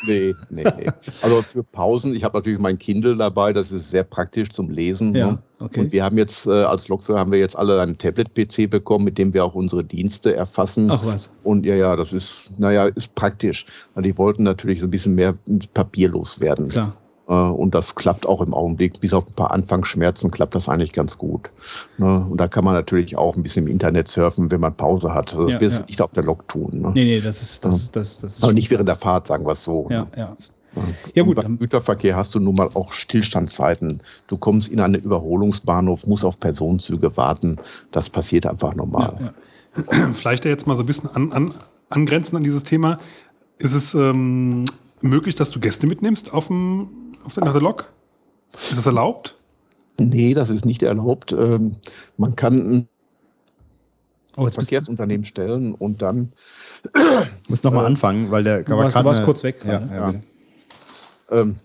Nee, 0.06 0.34
nee, 0.50 0.62
nee. 0.62 0.90
Also 1.22 1.42
für 1.42 1.64
Pausen, 1.64 2.14
ich 2.14 2.22
habe 2.22 2.36
natürlich 2.36 2.60
mein 2.60 2.78
Kindle 2.78 3.16
dabei, 3.16 3.52
das 3.52 3.72
ist 3.72 3.90
sehr 3.90 4.04
praktisch 4.04 4.50
zum 4.50 4.70
Lesen. 4.70 5.14
Ja, 5.14 5.32
ne? 5.32 5.38
okay. 5.58 5.80
Und 5.80 5.92
wir 5.92 6.04
haben 6.04 6.18
jetzt 6.18 6.46
äh, 6.46 6.50
als 6.50 6.86
Lokführer 6.88 7.18
haben 7.18 7.32
wir 7.32 7.38
jetzt 7.38 7.58
alle 7.58 7.80
einen 7.80 7.96
Tablet-PC 7.98 8.70
bekommen, 8.70 9.04
mit 9.06 9.18
dem 9.18 9.32
wir 9.32 9.44
auch 9.44 9.54
unsere 9.54 9.82
Dienste 9.82 10.36
erfassen. 10.36 10.90
Ach 10.90 11.04
was. 11.06 11.30
Und 11.42 11.64
ja, 11.64 11.74
ja, 11.74 11.96
das 11.96 12.12
ist, 12.12 12.44
naja, 12.58 12.86
ist 12.86 13.14
praktisch. 13.14 13.66
Weil 13.94 14.04
die 14.04 14.16
wollten 14.18 14.44
natürlich 14.44 14.80
so 14.80 14.86
ein 14.86 14.90
bisschen 14.90 15.14
mehr 15.14 15.34
papierlos 15.72 16.38
werden. 16.38 16.68
Klar. 16.68 16.94
Äh, 17.28 17.32
Und 17.32 17.74
das 17.74 17.94
klappt 17.94 18.26
auch 18.26 18.40
im 18.40 18.52
Augenblick. 18.54 19.00
Bis 19.00 19.12
auf 19.12 19.26
ein 19.26 19.34
paar 19.34 19.50
Anfangsschmerzen 19.50 20.30
klappt 20.30 20.54
das 20.54 20.68
eigentlich 20.68 20.92
ganz 20.92 21.16
gut. 21.18 21.50
Ne? 21.98 22.26
Und 22.28 22.38
da 22.38 22.48
kann 22.48 22.64
man 22.64 22.74
natürlich 22.74 23.16
auch 23.16 23.36
ein 23.36 23.42
bisschen 23.42 23.66
im 23.66 23.72
Internet 23.72 24.08
surfen, 24.08 24.50
wenn 24.50 24.60
man 24.60 24.74
Pause 24.74 25.14
hat. 25.14 25.32
Also 25.34 25.48
Ja, 25.48 25.58
du 25.58 25.66
ja. 25.66 25.84
nicht 25.88 26.00
auf 26.02 26.12
der 26.12 26.24
Lok 26.24 26.46
tun. 26.48 26.80
Ne? 26.80 26.90
Nee, 26.94 27.04
nee, 27.04 27.20
das 27.20 27.42
ist, 27.42 27.64
das, 27.64 27.90
das, 27.90 28.20
das 28.20 28.36
ist. 28.38 28.44
Aber 28.44 28.52
nicht 28.52 28.70
während 28.70 28.88
der 28.88 28.96
Fahrt, 28.96 29.26
sagen 29.26 29.46
wir 29.46 29.52
es 29.52 29.62
so. 29.62 29.86
Ja, 29.90 30.00
ne? 30.02 30.06
ja. 30.16 30.36
Ja. 30.76 30.82
Ja, 31.14 31.22
gut, 31.22 31.36
beim 31.36 31.56
Güterverkehr 31.56 32.16
hast 32.16 32.34
du 32.34 32.40
nun 32.40 32.56
mal 32.56 32.68
auch 32.74 32.92
Stillstandszeiten. 32.92 34.02
Du 34.26 34.36
kommst 34.36 34.66
in 34.68 34.80
einen 34.80 34.96
Überholungsbahnhof, 34.96 36.06
musst 36.08 36.24
auf 36.24 36.40
Personenzüge 36.40 37.16
warten. 37.16 37.58
Das 37.92 38.10
passiert 38.10 38.44
einfach 38.44 38.74
normal. 38.74 39.16
Ja, 39.20 39.34
ja. 40.00 40.08
Vielleicht 40.14 40.44
jetzt 40.44 40.66
mal 40.66 40.76
so 40.76 40.82
ein 40.82 40.86
bisschen 40.86 41.10
an, 41.10 41.32
an, 41.32 41.54
angrenzend 41.90 42.36
an 42.38 42.42
dieses 42.42 42.64
Thema. 42.64 42.98
Ist 43.58 43.74
es 43.74 43.94
ähm, 43.94 44.64
möglich, 45.00 45.36
dass 45.36 45.52
du 45.52 45.60
Gäste 45.60 45.86
mitnimmst 45.86 46.34
auf, 46.34 46.48
dem, 46.48 46.88
auf, 47.24 47.34
der, 47.34 47.60
Lok? 47.60 47.92
Ist 48.70 48.78
das 48.78 48.86
erlaubt? 48.86 49.36
Nee, 49.98 50.34
das 50.34 50.50
ist 50.50 50.64
nicht 50.64 50.82
erlaubt. 50.82 51.32
Ähm, 51.32 51.76
Man 52.16 52.36
kann 52.36 52.54
ein 52.54 52.88
Oh, 54.36 54.44
jetzt 54.46 54.56
Verkehrsunternehmen 54.56 55.24
stellen 55.24 55.74
und 55.74 56.02
dann 56.02 56.32
Muss 57.48 57.62
nochmal 57.62 57.86
anfangen, 57.86 58.30
weil 58.30 58.42
der 58.42 58.64
du, 58.64 58.76
warst, 58.76 58.96
du 58.96 59.04
warst 59.04 59.22
kurz 59.22 59.44
weg. 59.44 59.56
Ja, 59.64 59.78
gerade. 59.78 60.20
ja. 61.30 61.38
ähm, 61.40 61.56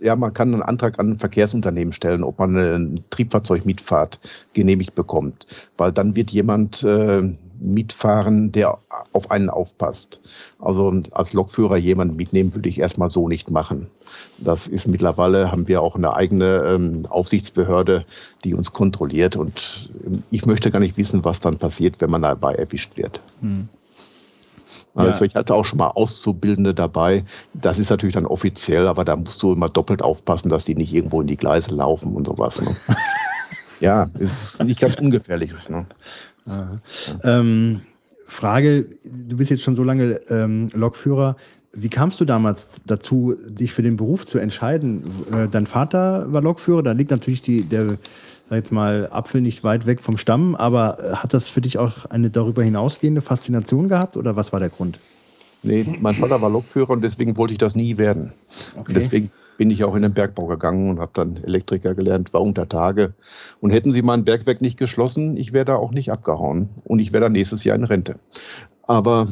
Ja, 0.00 0.16
man 0.16 0.34
kann 0.34 0.52
einen 0.52 0.62
Antrag 0.62 0.98
an 0.98 1.10
ein 1.12 1.18
Verkehrsunternehmen 1.18 1.92
stellen, 1.92 2.24
ob 2.24 2.38
man 2.38 2.56
ein 2.56 3.04
Triebfahrzeugmietfahrt 3.10 4.18
genehmigt 4.54 4.94
bekommt. 4.94 5.46
Weil 5.76 5.92
dann 5.92 6.16
wird 6.16 6.30
jemand 6.30 6.82
äh, 6.82 7.32
mitfahren, 7.60 8.52
der 8.52 8.78
auf 9.12 9.30
einen 9.30 9.50
aufpasst. 9.50 10.20
Also 10.58 11.02
als 11.12 11.32
Lokführer 11.32 11.76
jemanden 11.76 12.16
mitnehmen 12.16 12.54
würde 12.54 12.68
ich 12.68 12.78
erstmal 12.78 13.10
so 13.10 13.28
nicht 13.28 13.50
machen. 13.50 13.88
Das 14.38 14.66
ist 14.66 14.86
mittlerweile, 14.86 15.50
haben 15.50 15.68
wir 15.68 15.82
auch 15.82 15.96
eine 15.96 16.14
eigene 16.14 16.56
ähm, 16.66 17.06
Aufsichtsbehörde, 17.08 18.04
die 18.44 18.54
uns 18.54 18.72
kontrolliert. 18.72 19.36
Und 19.36 19.90
ähm, 20.04 20.22
ich 20.30 20.46
möchte 20.46 20.70
gar 20.70 20.80
nicht 20.80 20.96
wissen, 20.96 21.24
was 21.24 21.40
dann 21.40 21.58
passiert, 21.58 22.00
wenn 22.00 22.10
man 22.10 22.22
dabei 22.22 22.54
erwischt 22.54 22.96
wird. 22.96 23.20
Hm. 23.40 23.68
Also 24.96 25.24
ich 25.24 25.34
hatte 25.34 25.54
auch 25.54 25.64
schon 25.64 25.78
mal 25.78 25.88
Auszubildende 25.88 26.72
dabei. 26.72 27.24
Das 27.52 27.78
ist 27.78 27.90
natürlich 27.90 28.14
dann 28.14 28.24
offiziell, 28.24 28.86
aber 28.86 29.04
da 29.04 29.14
musst 29.14 29.42
du 29.42 29.52
immer 29.52 29.68
doppelt 29.68 30.00
aufpassen, 30.00 30.48
dass 30.48 30.64
die 30.64 30.74
nicht 30.74 30.92
irgendwo 30.92 31.20
in 31.20 31.26
die 31.26 31.36
Gleise 31.36 31.70
laufen 31.70 32.14
und 32.14 32.26
sowas. 32.26 32.62
Ne? 32.62 32.74
ja, 33.80 34.08
ist 34.18 34.62
nicht 34.64 34.80
ganz 34.80 34.94
ungefährlich. 34.96 35.52
Ne? 35.68 35.84
Ähm, 37.22 37.80
Frage, 38.26 38.86
du 39.04 39.36
bist 39.36 39.50
jetzt 39.50 39.62
schon 39.62 39.74
so 39.74 39.82
lange 39.82 40.20
ähm, 40.28 40.70
Lokführer. 40.74 41.36
Wie 41.72 41.88
kamst 41.88 42.20
du 42.20 42.24
damals 42.24 42.68
dazu, 42.86 43.36
dich 43.48 43.72
für 43.72 43.82
den 43.82 43.96
Beruf 43.96 44.24
zu 44.24 44.38
entscheiden? 44.38 45.04
Äh, 45.32 45.48
dein 45.48 45.66
Vater 45.66 46.32
war 46.32 46.42
Lokführer, 46.42 46.82
da 46.82 46.92
liegt 46.92 47.10
natürlich 47.10 47.42
die, 47.42 47.64
der, 47.64 47.86
sag 48.48 48.56
jetzt 48.56 48.72
mal, 48.72 49.08
Apfel 49.12 49.42
nicht 49.42 49.62
weit 49.62 49.86
weg 49.86 50.02
vom 50.02 50.16
Stamm, 50.16 50.54
aber 50.54 50.98
äh, 50.98 51.16
hat 51.16 51.34
das 51.34 51.48
für 51.48 51.60
dich 51.60 51.78
auch 51.78 52.06
eine 52.06 52.30
darüber 52.30 52.62
hinausgehende 52.62 53.20
Faszination 53.20 53.88
gehabt 53.88 54.16
oder 54.16 54.36
was 54.36 54.52
war 54.52 54.60
der 54.60 54.70
Grund? 54.70 54.98
Nee, 55.62 55.98
mein 56.00 56.14
Vater 56.14 56.40
war 56.40 56.48
Lokführer 56.48 56.90
und 56.90 57.02
deswegen 57.02 57.36
wollte 57.36 57.52
ich 57.52 57.58
das 57.58 57.74
nie 57.74 57.96
werden. 57.98 58.32
Okay. 58.76 58.92
Deswegen 58.94 59.30
bin 59.56 59.70
ich 59.70 59.84
auch 59.84 59.94
in 59.94 60.02
den 60.02 60.14
Bergbau 60.14 60.46
gegangen 60.46 60.90
und 60.90 61.00
habe 61.00 61.12
dann 61.14 61.36
Elektriker 61.42 61.94
gelernt, 61.94 62.32
war 62.32 62.42
unter 62.42 62.68
Tage. 62.68 63.14
Und 63.60 63.70
hätten 63.70 63.92
sie 63.92 64.02
mein 64.02 64.24
Bergwerk 64.24 64.60
nicht 64.60 64.78
geschlossen, 64.78 65.36
ich 65.36 65.52
wäre 65.52 65.64
da 65.64 65.76
auch 65.76 65.92
nicht 65.92 66.10
abgehauen 66.10 66.68
und 66.84 66.98
ich 66.98 67.12
wäre 67.12 67.22
dann 67.24 67.32
nächstes 67.32 67.64
Jahr 67.64 67.76
in 67.76 67.84
Rente. 67.84 68.14
Aber 68.86 69.26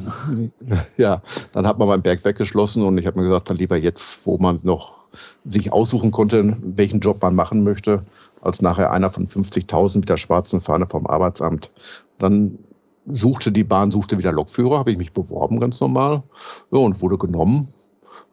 ja, 0.96 1.22
dann 1.52 1.66
hat 1.66 1.78
man 1.78 1.88
mein 1.88 2.02
Bergwerk 2.02 2.36
geschlossen 2.36 2.82
und 2.82 2.98
ich 2.98 3.06
habe 3.06 3.20
mir 3.20 3.26
gesagt, 3.26 3.50
dann 3.50 3.56
lieber 3.56 3.76
jetzt, 3.76 4.18
wo 4.24 4.38
man 4.38 4.60
noch 4.62 5.04
sich 5.44 5.72
aussuchen 5.72 6.10
konnte, 6.10 6.56
welchen 6.60 7.00
Job 7.00 7.22
man 7.22 7.34
machen 7.34 7.62
möchte, 7.62 8.02
als 8.40 8.60
nachher 8.60 8.90
einer 8.90 9.10
von 9.10 9.28
50.000 9.28 9.98
mit 9.98 10.08
der 10.08 10.16
schwarzen 10.16 10.60
Fahne 10.60 10.86
vom 10.86 11.06
Arbeitsamt. 11.06 11.70
Dann 12.18 12.58
suchte 13.06 13.52
die 13.52 13.64
Bahn, 13.64 13.90
suchte 13.90 14.18
wieder 14.18 14.32
Lokführer, 14.32 14.78
habe 14.78 14.90
ich 14.90 14.98
mich 14.98 15.12
beworben 15.12 15.60
ganz 15.60 15.80
normal 15.80 16.22
ja, 16.70 16.78
und 16.78 17.00
wurde 17.00 17.18
genommen 17.18 17.68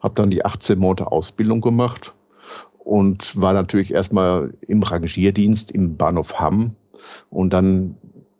habe 0.02 0.14
dann 0.14 0.30
die 0.30 0.44
18 0.44 0.78
Monate 0.78 1.10
Ausbildung 1.10 1.60
gemacht 1.60 2.12
und 2.78 3.40
war 3.40 3.52
natürlich 3.52 3.94
erstmal 3.94 4.54
im 4.66 4.82
Rangierdienst 4.82 5.70
im 5.70 5.96
Bahnhof 5.96 6.34
Hamm 6.34 6.74
und 7.30 7.52
dann 7.52 7.96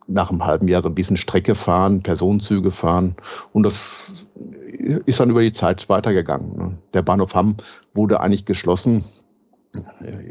nach 0.08 0.30
einem 0.30 0.44
halben 0.44 0.68
Jahr 0.68 0.82
so 0.82 0.88
ein 0.88 0.94
bisschen 0.94 1.16
Strecke 1.16 1.54
fahren, 1.54 2.02
Personenzüge 2.02 2.72
fahren 2.72 3.14
und 3.52 3.62
das 3.64 3.92
ist 5.06 5.20
dann 5.20 5.30
über 5.30 5.42
die 5.42 5.52
Zeit 5.52 5.88
weitergegangen. 5.88 6.56
Ne? 6.56 6.78
Der 6.92 7.02
Bahnhof 7.02 7.34
Hamm 7.34 7.56
wurde 7.94 8.20
eigentlich 8.20 8.44
geschlossen. 8.44 9.04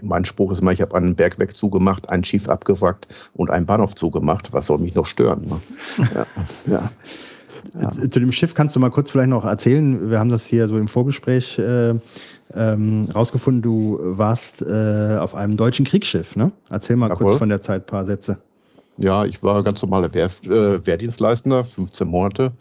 Mein 0.02 0.26
Spruch 0.26 0.52
ist 0.52 0.62
immer, 0.62 0.72
ich 0.72 0.82
habe 0.82 0.96
einen 0.96 1.16
Bergwerk 1.16 1.56
zugemacht, 1.56 2.10
ein 2.10 2.24
Schiff 2.24 2.48
abgewrackt 2.48 3.08
und 3.34 3.50
einen 3.50 3.66
Bahnhof 3.66 3.96
zugemacht. 3.96 4.54
Was 4.54 4.68
soll 4.68 4.78
mich 4.78 4.94
noch 4.94 5.08
stören? 5.08 5.42
Ne? 5.48 5.62
Ja, 6.14 6.26
ja. 6.74 6.92
Ja. 7.80 7.90
Zu 7.90 8.20
dem 8.20 8.32
Schiff 8.32 8.54
kannst 8.54 8.76
du 8.76 8.80
mal 8.80 8.90
kurz 8.90 9.12
vielleicht 9.12 9.30
noch 9.30 9.46
erzählen. 9.46 10.10
Wir 10.10 10.20
haben 10.20 10.30
das 10.30 10.46
hier 10.46 10.68
so 10.68 10.78
im 10.78 10.88
Vorgespräch 10.88 11.60
äh, 11.60 11.94
ähm, 12.54 13.08
rausgefunden. 13.14 13.62
Du 13.62 14.00
warst 14.02 14.62
äh, 14.62 15.18
auf 15.20 15.36
einem 15.36 15.58
deutschen 15.58 15.86
Kriegsschiff. 15.86 16.36
Ne? 16.36 16.52
Erzähl 16.70 16.96
mal 16.96 17.10
Jawohl. 17.10 17.28
kurz 17.28 17.38
von 17.38 17.50
der 17.50 17.62
Zeit 17.62 17.84
ein 17.84 17.86
paar 17.86 18.06
Sätze. 18.06 18.38
Ja, 18.98 19.26
ich 19.26 19.42
war 19.42 19.64
ganz 19.64 19.82
normaler 19.82 20.14
Wehr, 20.14 20.30
äh, 20.44 20.86
Wehrdienstleistender, 20.86 21.66
15 21.66 22.08
Monate, 22.08 22.52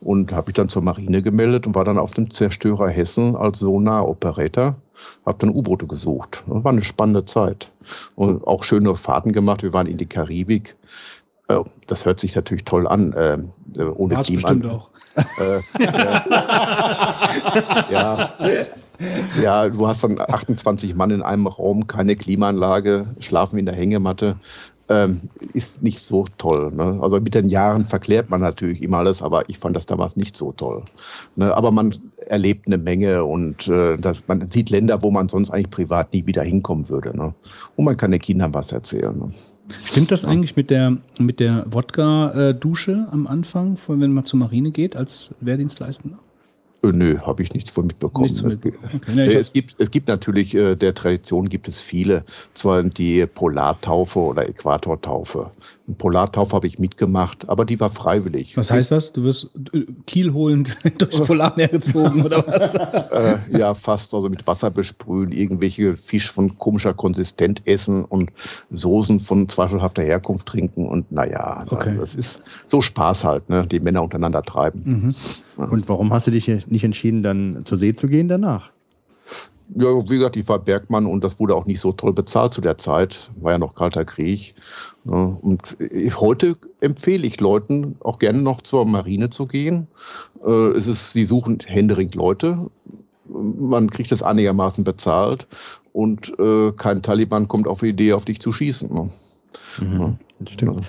und 0.00 0.32
habe 0.32 0.48
mich 0.48 0.54
dann 0.54 0.68
zur 0.68 0.82
Marine 0.82 1.22
gemeldet 1.22 1.66
und 1.66 1.74
war 1.74 1.84
dann 1.84 1.98
auf 1.98 2.12
dem 2.12 2.30
Zerstörer 2.30 2.88
Hessen 2.88 3.34
als 3.34 3.58
Sonar-Operator. 3.58 4.76
Habe 5.24 5.38
dann 5.40 5.50
U-Boote 5.50 5.86
gesucht. 5.86 6.42
Das 6.46 6.62
war 6.62 6.72
eine 6.72 6.84
spannende 6.84 7.24
Zeit. 7.24 7.70
Und 8.14 8.46
auch 8.46 8.64
schöne 8.64 8.94
Fahrten 8.96 9.32
gemacht. 9.32 9.62
Wir 9.62 9.72
waren 9.72 9.86
in 9.86 9.96
die 9.96 10.06
Karibik. 10.06 10.76
Oh, 11.48 11.64
das 11.86 12.04
hört 12.04 12.20
sich 12.20 12.34
natürlich 12.34 12.64
toll 12.64 12.86
an. 12.86 13.12
Äh, 13.14 13.38
ohne 13.82 14.16
War's 14.16 14.30
bestimmt 14.30 14.66
auch. 14.66 14.90
Äh, 15.38 15.56
äh, 15.56 15.62
ja, 17.90 18.34
ja, 19.42 19.68
du 19.68 19.86
hast 19.86 20.04
dann 20.04 20.20
28 20.20 20.94
Mann 20.94 21.10
in 21.10 21.22
einem 21.22 21.46
Raum, 21.46 21.86
keine 21.86 22.16
Klimaanlage, 22.16 23.06
schlafen 23.20 23.58
in 23.58 23.66
der 23.66 23.74
Hängematte. 23.74 24.36
Ähm, 24.90 25.20
ist 25.52 25.82
nicht 25.82 26.00
so 26.00 26.26
toll. 26.38 26.72
Ne? 26.72 26.98
Also 27.02 27.20
mit 27.20 27.34
den 27.34 27.50
Jahren 27.50 27.84
verklärt 27.84 28.30
man 28.30 28.40
natürlich 28.40 28.82
immer 28.82 28.98
alles, 28.98 29.20
aber 29.20 29.48
ich 29.48 29.58
fand 29.58 29.76
das 29.76 29.84
damals 29.84 30.16
nicht 30.16 30.34
so 30.34 30.52
toll. 30.52 30.82
Ne? 31.36 31.54
Aber 31.54 31.70
man 31.72 31.94
erlebt 32.26 32.66
eine 32.66 32.78
Menge 32.78 33.22
und 33.24 33.68
äh, 33.68 33.98
das, 33.98 34.16
man 34.28 34.48
sieht 34.48 34.70
Länder, 34.70 35.02
wo 35.02 35.10
man 35.10 35.28
sonst 35.28 35.50
eigentlich 35.50 35.70
privat 35.70 36.12
nie 36.14 36.24
wieder 36.24 36.42
hinkommen 36.42 36.88
würde. 36.88 37.14
Ne? 37.14 37.34
Und 37.76 37.84
man 37.84 37.98
kann 37.98 38.12
den 38.12 38.20
Kindern 38.20 38.54
was 38.54 38.72
erzählen. 38.72 39.34
Stimmt 39.84 40.10
das 40.10 40.24
eigentlich 40.24 40.56
mit 40.56 40.70
der, 40.70 40.96
mit 41.18 41.40
der 41.40 41.64
Wodka-Dusche 41.68 43.08
am 43.10 43.26
Anfang, 43.26 43.78
wenn 43.86 44.12
man 44.12 44.24
zur 44.24 44.38
Marine 44.38 44.70
geht, 44.70 44.96
als 44.96 45.34
Wehrdienstleistender? 45.40 46.18
Äh, 46.82 46.88
nö, 46.88 47.18
habe 47.18 47.42
ich 47.42 47.52
nichts 47.52 47.70
von 47.70 47.86
mitbekommen. 47.86 48.24
Nichts 48.24 48.42
mitbekommen. 48.42 48.90
Okay. 48.94 49.12
Nee, 49.14 49.34
es, 49.34 49.52
gibt, 49.52 49.74
es 49.78 49.90
gibt 49.90 50.08
natürlich, 50.08 50.54
äh, 50.54 50.76
der 50.76 50.94
Tradition 50.94 51.48
gibt 51.48 51.68
es 51.68 51.80
viele, 51.80 52.24
zwar 52.54 52.82
die 52.82 53.26
Polartaufe 53.26 54.18
oder 54.18 54.48
Äquatortaufe. 54.48 55.50
Polartaufe 55.96 56.54
habe 56.54 56.66
ich 56.66 56.78
mitgemacht, 56.78 57.48
aber 57.48 57.64
die 57.64 57.80
war 57.80 57.90
freiwillig. 57.90 58.56
Was 58.56 58.70
heißt 58.70 58.90
das? 58.90 59.12
Du 59.12 59.24
wirst 59.24 59.50
äh, 59.72 59.86
kielholend 60.06 60.76
durchs 60.98 61.22
Polarmeer 61.22 61.68
gezogen 61.68 62.24
oder 62.24 62.46
was? 62.46 62.74
äh, 63.50 63.58
ja, 63.58 63.74
fast. 63.74 64.12
Also 64.12 64.28
mit 64.28 64.46
Wasser 64.46 64.70
besprühen, 64.70 65.32
irgendwelche 65.32 65.96
Fisch 65.96 66.30
von 66.30 66.58
komischer 66.58 66.94
Konsistenz 66.94 67.60
essen 67.64 68.04
und 68.04 68.30
Soßen 68.70 69.20
von 69.20 69.48
zweifelhafter 69.48 70.02
Herkunft 70.02 70.46
trinken 70.46 70.86
und 70.86 71.10
naja, 71.10 71.64
okay. 71.70 71.96
das 71.98 72.14
ist 72.14 72.40
so 72.66 72.82
Spaß 72.82 73.24
halt, 73.24 73.48
ne, 73.48 73.66
die 73.66 73.80
Männer 73.80 74.02
untereinander 74.02 74.42
treiben. 74.42 74.82
Mhm. 74.84 75.14
Ja. 75.56 75.64
Und 75.64 75.88
warum 75.88 76.12
hast 76.12 76.26
du 76.26 76.30
dich 76.30 76.48
nicht 76.66 76.84
entschieden, 76.84 77.22
dann 77.22 77.62
zur 77.64 77.78
See 77.78 77.94
zu 77.94 78.08
gehen 78.08 78.28
danach? 78.28 78.70
Ja, 79.74 79.88
wie 80.08 80.16
gesagt, 80.16 80.36
ich 80.36 80.48
war 80.48 80.58
Bergmann 80.58 81.06
und 81.06 81.22
das 81.22 81.38
wurde 81.38 81.54
auch 81.54 81.66
nicht 81.66 81.80
so 81.80 81.92
toll 81.92 82.12
bezahlt 82.12 82.54
zu 82.54 82.60
der 82.60 82.78
Zeit. 82.78 83.30
War 83.40 83.52
ja 83.52 83.58
noch 83.58 83.74
kalter 83.74 84.04
Krieg. 84.04 84.54
Und 85.04 85.76
heute 86.16 86.56
empfehle 86.80 87.26
ich 87.26 87.40
Leuten 87.40 87.96
auch 88.00 88.18
gerne 88.18 88.40
noch 88.40 88.62
zur 88.62 88.86
Marine 88.86 89.30
zu 89.30 89.46
gehen. 89.46 89.86
Äh, 90.44 90.70
es 90.78 90.86
ist, 90.86 91.12
sie 91.12 91.24
suchen 91.24 91.58
händeringend 91.64 92.14
Leute. 92.14 92.70
Man 93.26 93.90
kriegt 93.90 94.10
das 94.10 94.22
einigermaßen 94.22 94.84
bezahlt 94.84 95.46
und 95.92 96.32
äh, 96.38 96.72
kein 96.72 97.02
Taliban 97.02 97.48
kommt 97.48 97.68
auf 97.68 97.80
die 97.80 97.88
Idee, 97.88 98.14
auf 98.14 98.24
dich 98.24 98.40
zu 98.40 98.52
schießen. 98.52 98.92
Ne? 98.92 99.10
Mhm, 99.80 100.00
ja. 100.00 100.16
Stimmt. 100.46 100.86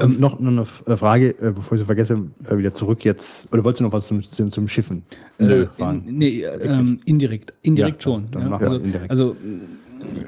Ähm, 0.00 0.20
noch, 0.20 0.40
noch 0.40 0.50
eine 0.86 0.94
äh, 0.94 0.96
Frage, 0.96 1.30
äh, 1.38 1.52
bevor 1.52 1.72
ich 1.72 1.80
sie 1.80 1.86
vergesse, 1.86 2.26
äh, 2.48 2.56
wieder 2.56 2.74
zurück 2.74 3.04
jetzt. 3.04 3.48
Oder 3.52 3.64
wolltest 3.64 3.80
du 3.80 3.84
noch 3.84 3.92
was 3.92 4.06
zum, 4.06 4.22
zum, 4.22 4.50
zum 4.50 4.68
Schiffen? 4.68 5.04
Nö. 5.38 5.66
In, 5.78 6.02
nee, 6.06 6.44
ähm, 6.44 7.00
indirekt. 7.04 7.52
Indirekt 7.62 8.04
ja, 8.04 8.10
schon. 8.10 8.28
Ja. 8.34 8.56
Also, 8.58 8.76
indirekt. 8.76 9.10
also, 9.10 9.36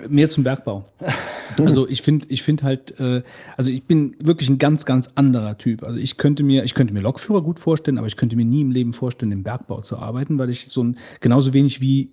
mehr 0.08 0.28
zum 0.28 0.44
Bergbau. 0.44 0.86
Also 1.58 1.88
ich 1.88 2.02
finde, 2.02 2.26
ich 2.28 2.42
finde 2.42 2.64
halt, 2.64 2.98
äh, 2.98 3.22
also 3.56 3.70
ich 3.70 3.84
bin 3.84 4.16
wirklich 4.18 4.48
ein 4.48 4.58
ganz, 4.58 4.86
ganz 4.86 5.10
anderer 5.14 5.58
Typ. 5.58 5.82
Also 5.82 5.98
ich 5.98 6.16
könnte 6.16 6.42
mir, 6.42 6.64
ich 6.64 6.74
könnte 6.74 6.94
mir 6.94 7.00
Lokführer 7.00 7.42
gut 7.42 7.58
vorstellen, 7.58 7.98
aber 7.98 8.06
ich 8.06 8.16
könnte 8.16 8.36
mir 8.36 8.44
nie 8.44 8.62
im 8.62 8.70
Leben 8.70 8.92
vorstellen, 8.92 9.32
im 9.32 9.42
Bergbau 9.42 9.80
zu 9.80 9.98
arbeiten, 9.98 10.38
weil 10.38 10.50
ich 10.50 10.68
so 10.68 10.82
ein, 10.82 10.96
genauso 11.20 11.52
wenig 11.52 11.80
wie 11.80 12.10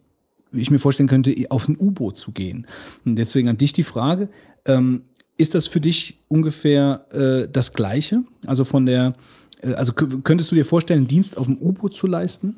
ich 0.52 0.72
mir 0.72 0.80
vorstellen 0.80 1.08
könnte, 1.08 1.34
auf 1.50 1.68
ein 1.68 1.78
U-Boot 1.80 2.18
zu 2.18 2.32
gehen. 2.32 2.68
Und 3.06 3.16
deswegen 3.16 3.50
an 3.50 3.58
dich 3.58 3.72
die 3.72 3.84
Frage, 3.84 4.30
ähm, 4.66 5.04
ist 5.40 5.56
das 5.56 5.68
für 5.68 5.80
dich 5.80 6.20
ungefähr 6.28 7.06
äh, 7.12 7.48
das 7.52 7.74
Gleiche? 7.74 8.24
Also 8.46 8.66
von 8.66 8.86
der, 8.86 9.14
äh, 9.62 9.74
also 9.74 9.94
könntest 9.94 10.52
du 10.52 10.56
dir 10.56 10.66
vorstellen, 10.66 11.08
Dienst 11.08 11.38
auf 11.38 11.48
dem 11.48 11.58
U-Boot 11.58 11.96
zu 11.96 12.08
leisten? 12.08 12.58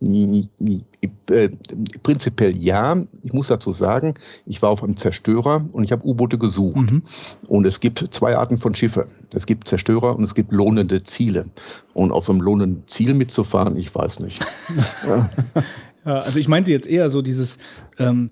Äh, 0.00 1.50
prinzipiell 2.02 2.56
ja. 2.56 3.04
Ich 3.22 3.32
muss 3.34 3.48
dazu 3.48 3.74
sagen, 3.74 4.14
ich 4.46 4.62
war 4.62 4.70
auf 4.70 4.82
einem 4.82 4.96
Zerstörer 4.96 5.66
und 5.72 5.84
ich 5.84 5.92
habe 5.92 6.06
U-Boote 6.06 6.38
gesucht. 6.38 6.90
Mhm. 6.90 7.02
Und 7.46 7.66
es 7.66 7.80
gibt 7.80 8.08
zwei 8.12 8.34
Arten 8.36 8.56
von 8.56 8.74
Schiffe. 8.74 9.06
Es 9.34 9.44
gibt 9.44 9.68
Zerstörer 9.68 10.16
und 10.16 10.24
es 10.24 10.34
gibt 10.34 10.52
lohnende 10.52 11.02
Ziele. 11.02 11.50
Und 11.92 12.12
auf 12.12 12.24
so 12.24 12.32
einem 12.32 12.40
lohnenden 12.40 12.84
Ziel 12.86 13.12
mitzufahren, 13.12 13.76
ich 13.76 13.94
weiß 13.94 14.20
nicht. 14.20 14.42
ja. 15.06 15.28
ja, 16.06 16.20
also 16.20 16.40
ich 16.40 16.48
meinte 16.48 16.70
jetzt 16.70 16.86
eher 16.86 17.10
so 17.10 17.20
dieses, 17.20 17.58
ähm, 17.98 18.30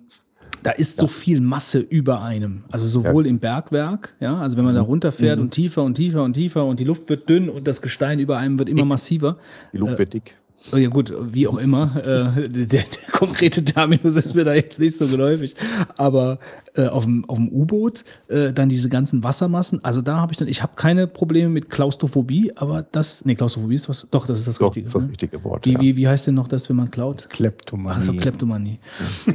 da 0.66 0.72
ist 0.72 0.98
ja. 0.98 1.02
so 1.02 1.06
viel 1.06 1.40
Masse 1.40 1.78
über 1.78 2.22
einem. 2.22 2.64
Also 2.72 2.86
sowohl 2.86 3.24
ja. 3.24 3.30
im 3.30 3.38
Bergwerk, 3.38 4.16
ja, 4.18 4.36
also 4.40 4.56
wenn 4.56 4.64
man 4.64 4.74
da 4.74 4.82
mhm. 4.82 4.88
runterfährt 4.88 5.38
mhm. 5.38 5.44
und 5.44 5.50
tiefer 5.52 5.84
und 5.84 5.94
tiefer 5.94 6.24
und 6.24 6.34
tiefer 6.34 6.64
und 6.64 6.80
die 6.80 6.84
Luft 6.84 7.08
wird 7.08 7.28
dünn 7.28 7.48
und 7.48 7.68
das 7.68 7.80
Gestein 7.80 8.18
über 8.18 8.38
einem 8.38 8.58
wird 8.58 8.68
immer 8.68 8.84
massiver. 8.84 9.36
Die 9.72 9.78
Luft 9.78 9.94
äh, 9.94 9.98
wird 9.98 10.14
dick. 10.14 10.34
Oh 10.72 10.76
ja 10.76 10.88
gut, 10.88 11.14
wie 11.32 11.46
auch 11.46 11.58
immer. 11.58 11.96
Äh, 11.96 12.48
der, 12.48 12.66
der 12.66 12.86
konkrete 13.12 13.64
Terminus 13.64 14.16
ist 14.16 14.34
mir 14.34 14.44
da 14.44 14.54
jetzt 14.54 14.80
nicht 14.80 14.96
so 14.96 15.06
geläufig. 15.06 15.54
Aber 15.96 16.38
äh, 16.74 16.88
auf 16.88 17.04
dem, 17.04 17.24
auf 17.28 17.36
dem 17.36 17.48
U-Boot 17.48 18.04
äh, 18.28 18.52
dann 18.52 18.68
diese 18.68 18.88
ganzen 18.88 19.22
Wassermassen. 19.22 19.84
Also 19.84 20.02
da 20.02 20.16
habe 20.16 20.32
ich 20.32 20.38
dann, 20.38 20.48
ich 20.48 20.62
habe 20.62 20.72
keine 20.76 21.06
Probleme 21.06 21.48
mit 21.48 21.70
Klaustrophobie, 21.70 22.52
aber 22.56 22.82
das, 22.82 23.24
nee, 23.24 23.34
Klaustrophobie 23.34 23.76
ist 23.76 23.88
was, 23.88 24.06
doch, 24.10 24.26
das 24.26 24.40
ist 24.40 24.48
das 24.48 24.58
Doch, 24.58 24.68
Richtige. 24.68 24.86
das 24.86 24.90
ist 24.90 24.94
das 24.94 25.02
ne? 25.02 25.08
richtige 25.10 25.44
Wort. 25.44 25.66
Wie, 25.66 25.72
ja. 25.72 25.80
wie, 25.80 25.96
wie 25.96 26.08
heißt 26.08 26.26
denn 26.26 26.34
noch 26.34 26.48
das, 26.48 26.68
wenn 26.68 26.76
man 26.76 26.90
klaut? 26.90 27.28
Kleptomanie. 27.30 27.96
Also 27.96 28.12
Kleptomanie. 28.12 28.78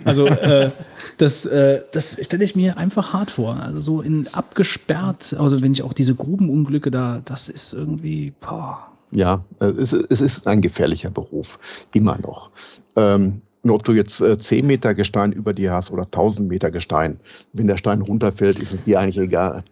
Also 0.04 0.28
äh, 0.28 0.70
das, 1.18 1.46
äh, 1.46 1.82
das 1.94 2.18
stelle 2.22 2.44
ich 2.44 2.56
mir 2.56 2.78
einfach 2.78 3.14
hart 3.14 3.32
vor. 3.32 3.58
Also 3.58 3.80
so 3.80 4.02
in 4.02 4.28
abgesperrt, 4.28 5.36
also 5.40 5.62
wenn 5.62 5.72
ich 5.72 5.84
auch 5.84 5.94
diese 5.94 6.16
Grubenunglücke 6.16 6.92
da, 6.92 7.22
das 7.24 7.48
ist 7.50 7.74
irgendwie, 7.74 8.34
boah. 8.42 8.91
Ja, 9.12 9.44
äh, 9.60 9.66
es, 9.66 9.94
es 9.94 10.22
ist 10.22 10.48
ein 10.48 10.62
gefährlicher 10.62 11.10
Beruf, 11.10 11.60
immer 11.94 12.18
noch. 12.20 12.52
Ähm, 12.96 13.42
nur 13.64 13.76
ob 13.76 13.84
du 13.84 13.92
jetzt 13.94 14.22
äh, 14.22 14.38
10 14.40 14.66
Meter 14.66 14.94
Gestein 14.94 15.32
über 15.34 15.54
dir 15.54 15.72
hast 15.74 15.92
oder 15.92 16.04
1000 16.04 16.48
Meter 16.50 16.72
Gestein, 16.72 17.20
wenn 17.54 17.68
der 17.68 17.78
Stein 17.78 18.02
runterfällt, 18.02 18.60
ist 18.62 18.74
es 18.74 18.84
dir 18.84 19.00
eigentlich 19.00 19.18
egal. 19.18 19.64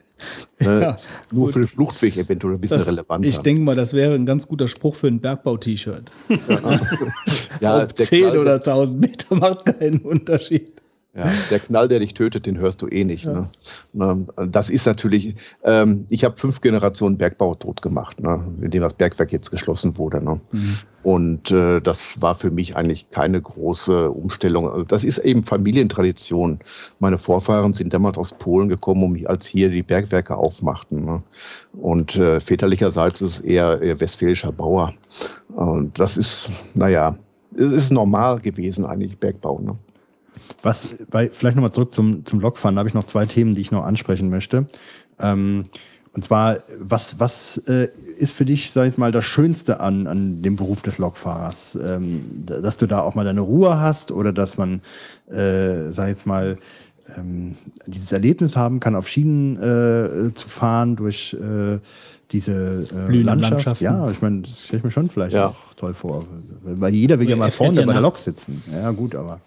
Äh, 0.60 0.66
Ja, 0.82 0.98
nur 1.32 1.46
gut. 1.46 1.54
für 1.54 1.62
den 1.62 1.70
Fluchtweg 1.70 2.18
eventuell 2.18 2.56
ein 2.56 2.60
bisschen 2.60 2.78
Das, 2.78 2.88
relevanter. 2.88 3.28
ich 3.28 3.38
denke 3.40 3.62
mal, 3.62 3.76
das 3.76 3.94
wäre 3.94 4.14
ein 4.16 4.26
ganz 4.26 4.48
guter 4.48 4.68
Spruch 4.68 4.96
für 4.96 5.08
ein 5.08 5.22
Bergbau-T-Shirt. 5.22 6.12
ja, 7.62 7.82
Ob 7.84 7.96
der 7.96 8.06
10 8.06 8.22
Knall, 8.26 8.38
oder 8.38 8.54
1000 8.56 9.00
Meter 9.02 9.36
macht 9.36 9.66
keinen 9.66 10.00
Unterschied. 10.00 10.74
Ja, 11.16 11.28
der 11.50 11.60
Knall, 11.60 11.88
der 11.88 12.00
dich 12.00 12.14
tötet, 12.14 12.46
den 12.46 12.60
hörst 12.60 12.84
du 12.84 12.88
eh 12.88 13.04
nicht. 13.04 13.26
Ne? 13.26 13.50
Na, 13.94 14.16
Das 14.46 14.70
ist 14.70 14.86
natürlich, 14.86 15.36
ähm, 15.64 16.06
ich 16.10 16.24
habe 16.24 16.38
fünf 16.38 16.62
Generationen 16.62 17.18
Bergbau 17.18 17.56
tot 17.56 17.82
gemacht, 17.82 18.20
ne? 18.20 18.46
indem 18.62 18.84
das 18.84 18.94
Bergwerk 18.94 19.32
jetzt 19.32 19.50
geschlossen 19.50 19.98
wurde. 19.98 20.24
Ne? 20.24 20.40
Und 21.02 21.50
äh, 21.50 21.82
das 21.82 22.22
war 22.22 22.36
für 22.36 22.52
mich 22.52 22.76
eigentlich 22.76 23.10
keine 23.10 23.42
große 23.42 24.12
Umstellung. 24.12 24.70
Also 24.70 24.84
das 24.84 25.04
ist 25.04 25.18
eben 25.18 25.44
Familientradition. 25.44 26.60
Meine 27.00 27.18
Vorfahren 27.18 27.74
sind 27.74 27.92
damals 27.92 28.20
aus 28.20 28.38
Polen 28.38 28.70
gekommen, 28.70 29.04
um 29.04 29.18
als 29.26 29.48
hier 29.48 29.70
die 29.70 29.84
Bergwerke 29.84 30.38
aufmachten. 30.38 31.06
Ne? 31.06 31.24
Und 31.74 32.18
äh, 32.18 32.40
väterlicherseits 32.40 33.20
ist 33.22 33.40
es 33.40 33.40
eher, 33.40 33.82
eher 33.82 34.00
westfälischer 34.00 34.52
Bauer. 34.52 34.94
Und 35.56 35.98
das 35.98 36.18
ist, 36.18 36.52
naja, 36.76 37.16
es 37.56 37.72
ist 37.72 37.92
normal 37.92 38.40
gewesen 38.42 38.86
eigentlich, 38.86 39.18
Bergbau. 39.18 39.60
Ne? 39.60 39.74
Was, 40.64 40.88
bei, 41.10 41.30
vielleicht 41.32 41.56
nochmal 41.56 41.72
zurück 41.72 41.92
zum, 41.94 42.26
zum 42.26 42.40
Lokfahren, 42.40 42.76
da 42.76 42.80
habe 42.80 42.90
ich 42.90 42.96
noch 42.96 43.06
zwei 43.06 43.26
Themen, 43.26 43.54
die 43.56 43.62
ich 43.62 43.72
noch 43.72 43.84
ansprechen 43.86 44.30
möchte. 44.30 44.68
Ähm, 45.20 45.64
und 46.14 46.24
zwar, 46.24 46.58
was, 46.80 47.20
was 47.20 47.58
äh, 47.68 47.90
ist 48.18 48.34
für 48.34 48.44
dich, 48.46 48.72
sag 48.72 48.84
ich 48.84 48.88
jetzt 48.90 48.98
mal, 48.98 49.12
das 49.12 49.26
Schönste 49.26 49.80
an, 49.80 50.08
an 50.08 50.42
dem 50.42 50.56
Beruf 50.56 50.82
des 50.82 50.98
Lokfahrers? 50.98 51.78
Ähm, 51.82 52.26
dass 52.46 52.78
du 52.78 52.88
da 52.88 53.02
auch 53.02 53.16
mal 53.16 53.26
deine 53.26 53.42
Ruhe 53.42 53.80
hast 53.80 54.12
oder 54.12 54.34
dass 54.34 54.58
man, 54.58 54.82
äh, 55.30 55.92
sag 55.92 56.06
ich 56.06 56.10
jetzt 56.16 56.26
mal, 56.26 56.58
ähm, 57.18 57.56
dieses 57.86 58.12
Erlebnis 58.12 58.56
haben 58.56 58.80
kann, 58.80 58.96
auf 58.96 59.08
Schienen 59.08 59.56
äh, 59.58 60.34
zu 60.34 60.50
fahren 60.50 60.96
durch 60.96 61.36
äh, 61.40 61.80
diese 62.32 62.84
äh, 62.92 63.08
Blühende 63.08 63.24
Landschaft. 63.24 63.52
Landschaften. 63.52 63.84
Ja, 63.84 64.10
ich 64.12 64.22
meine, 64.22 64.42
das 64.42 64.62
stelle 64.64 64.80
ich 64.80 64.84
mir 64.84 64.92
schon 64.92 65.10
vielleicht 65.10 65.36
Ja. 65.36 65.48
auch 65.50 65.74
toll 65.76 65.94
vor. 65.94 66.24
Weil 66.64 66.94
jeder 66.94 67.20
will 67.20 67.28
ja 67.28 67.36
Er 67.36 67.40
mal 67.40 67.52
vorne 67.52 67.80
ja 67.80 67.86
bei 67.86 67.94
der 67.94 68.02
Lok 68.02 68.18
sitzen. 68.18 68.64
Ja, 68.72 68.92
gut, 68.92 69.16
aber 69.16 69.40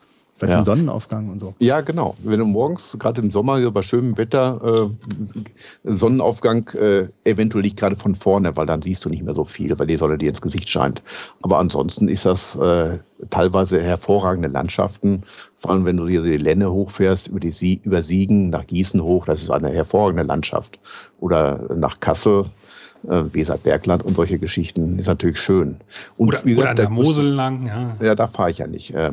vielleicht 0.43 0.53
Ja. 0.55 0.59
ein 0.59 0.65
Sonnenaufgang 0.65 1.29
und 1.31 1.39
so. 1.39 1.55
Ja, 1.61 1.81
genau. 1.81 2.15
Wenn 2.25 2.39
du 2.41 2.47
morgens, 2.47 2.97
gerade 2.99 3.21
im 3.23 3.31
Sommer, 3.31 3.59
hier 3.59 3.71
bei 3.71 3.83
schönem 3.83 4.17
Wetter, 4.17 4.89
äh, 5.85 5.95
Sonnenaufgang, 5.95 6.69
äh, 6.71 7.07
eventuell 7.25 7.63
nicht 7.63 7.77
gerade 7.77 7.97
von 7.97 8.15
vorne, 8.15 8.57
weil 8.57 8.67
dann 8.67 8.83
siehst 8.83 9.05
du 9.05 9.09
nicht 9.09 9.23
mehr 9.23 9.35
so 9.35 9.45
viel, 9.45 9.79
weil 9.79 9.87
die 9.87 9.97
Sonne 9.97 10.19
dir 10.19 10.31
ins 10.31 10.41
Gesicht 10.41 10.69
scheint. 10.69 11.03
Aber 11.43 11.59
ansonsten 11.59 12.09
ist 12.09 12.25
das 12.25 12.55
äh, 12.57 12.99
teilweise 13.31 13.81
hervorragende 13.83 14.49
Landschaften. 14.49 15.23
Vor 15.61 15.71
allem, 15.71 15.85
wenn 15.85 15.97
du 15.97 16.09
hier 16.09 16.23
die 16.23 16.33
Lenne 16.39 16.71
hochfährst, 16.73 17.29
über, 17.29 17.41
die 17.41 17.53
Sie 17.53 17.81
über 17.85 18.03
Siegen 18.03 18.51
nach 18.51 18.67
Gießen 18.67 19.01
hoch, 19.03 19.27
das 19.27 19.43
ist 19.43 19.51
eine 19.51 19.71
hervorragende 19.71 20.25
Landschaft. 20.25 20.79
Oder 21.21 21.61
nach 21.77 22.01
Kassel, 22.01 22.47
äh, 23.09 23.23
Weserbergland 23.33 24.05
und 24.05 24.17
solche 24.17 24.39
Geschichten, 24.39 24.99
ist 24.99 25.07
natürlich 25.07 25.39
schön. 25.41 25.77
Und 26.17 26.29
Oder, 26.29 26.41
wie 26.45 26.55
oder 26.55 26.63
gesagt, 26.63 26.71
an 26.71 26.77
der 26.77 26.85
der- 26.87 26.91
Mosel 26.95 27.27
lang, 27.27 27.67
ja. 27.67 27.97
Ja, 28.05 28.15
da 28.15 28.27
fahre 28.29 28.51
ich 28.51 28.59
ja 28.59 28.67
nicht. 28.67 28.93
Äh, 28.95 29.13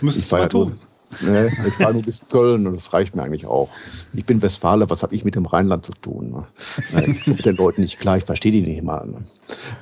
Müsstest 0.00 0.26
ich 0.26 0.30
du 0.30 0.36
mal 0.36 0.48
tun. 0.48 0.78
ne, 1.20 1.48
ich 1.66 1.74
fahre 1.74 1.92
nur 1.94 2.02
bis 2.02 2.20
Köln 2.30 2.66
und 2.66 2.76
das 2.76 2.92
reicht 2.92 3.14
mir 3.16 3.22
eigentlich 3.22 3.46
auch. 3.46 3.68
Ich 4.14 4.24
bin 4.24 4.42
Westfale, 4.42 4.88
was 4.90 5.02
habe 5.02 5.14
ich 5.14 5.24
mit 5.24 5.34
dem 5.34 5.46
Rheinland 5.46 5.86
zu 5.86 5.92
tun? 6.02 6.30
Ne? 6.30 6.46
Ich 7.06 7.24
komme 7.24 7.36
mit 7.36 7.46
den 7.46 7.56
Leuten 7.56 7.82
nicht 7.82 7.98
klar, 7.98 8.16
ich 8.18 8.24
verstehe 8.24 8.52
die 8.52 8.62
nicht 8.62 8.82
mal. 8.82 9.06
Ne? 9.06 9.24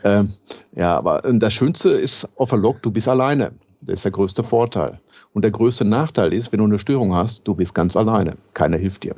Ähm, 0.05 0.33
ja, 0.77 0.97
aber 0.97 1.25
äh, 1.25 1.39
das 1.39 1.53
Schönste 1.55 1.91
ist 1.91 2.29
auf 2.37 2.51
der 2.51 2.59
Lok, 2.59 2.83
du 2.83 2.91
bist 2.91 3.09
alleine. 3.09 3.53
Das 3.81 3.97
ist 3.97 4.05
der 4.05 4.13
größte 4.13 4.43
Vorteil. 4.45 5.01
Und 5.33 5.43
der 5.43 5.51
größte 5.51 5.85
Nachteil 5.85 6.33
ist, 6.33 6.53
wenn 6.53 6.59
du 6.61 6.65
eine 6.65 6.79
Störung 6.79 7.15
hast, 7.15 7.47
du 7.47 7.55
bist 7.55 7.75
ganz 7.75 7.97
alleine. 7.97 8.37
Keiner 8.55 8.77
hilft 8.77 9.05
dir. 9.05 9.17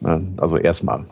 Ne? 0.00 0.26
Also 0.38 0.56
erstmal. 0.56 1.04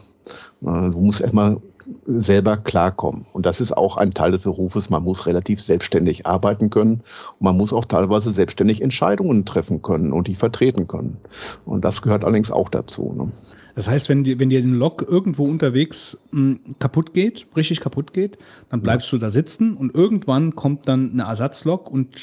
Ne, 0.60 0.90
Du 0.90 0.98
musst 1.00 1.20
erstmal 1.20 1.58
selber 2.06 2.56
klarkommen. 2.56 3.26
Und 3.32 3.46
das 3.46 3.60
ist 3.60 3.76
auch 3.76 3.96
ein 3.96 4.14
Teil 4.14 4.32
des 4.32 4.42
Berufes. 4.42 4.90
Man 4.90 5.02
muss 5.02 5.26
relativ 5.26 5.60
selbstständig 5.60 6.26
arbeiten 6.26 6.70
können. 6.70 7.02
Und 7.38 7.40
man 7.40 7.56
muss 7.56 7.72
auch 7.72 7.84
teilweise 7.84 8.30
selbstständig 8.30 8.82
Entscheidungen 8.82 9.44
treffen 9.44 9.82
können 9.82 10.12
und 10.12 10.28
die 10.28 10.34
vertreten 10.34 10.88
können. 10.88 11.18
Und 11.64 11.84
das 11.84 12.02
gehört 12.02 12.24
allerdings 12.24 12.50
auch 12.50 12.68
dazu. 12.68 13.12
Ne? 13.16 13.32
Das 13.78 13.88
heißt, 13.88 14.08
wenn 14.08 14.24
dir, 14.24 14.40
wenn 14.40 14.48
dir 14.48 14.58
ein 14.58 14.74
Lok 14.74 15.06
irgendwo 15.08 15.44
unterwegs 15.44 16.20
mh, 16.32 16.56
kaputt 16.80 17.14
geht, 17.14 17.46
richtig 17.54 17.78
kaputt 17.78 18.12
geht, 18.12 18.36
dann 18.70 18.80
bleibst 18.82 19.12
du 19.12 19.18
da 19.18 19.30
sitzen 19.30 19.76
und 19.76 19.94
irgendwann 19.94 20.56
kommt 20.56 20.88
dann 20.88 21.12
eine 21.12 21.22
Ersatzlok 21.22 21.88
und 21.88 22.16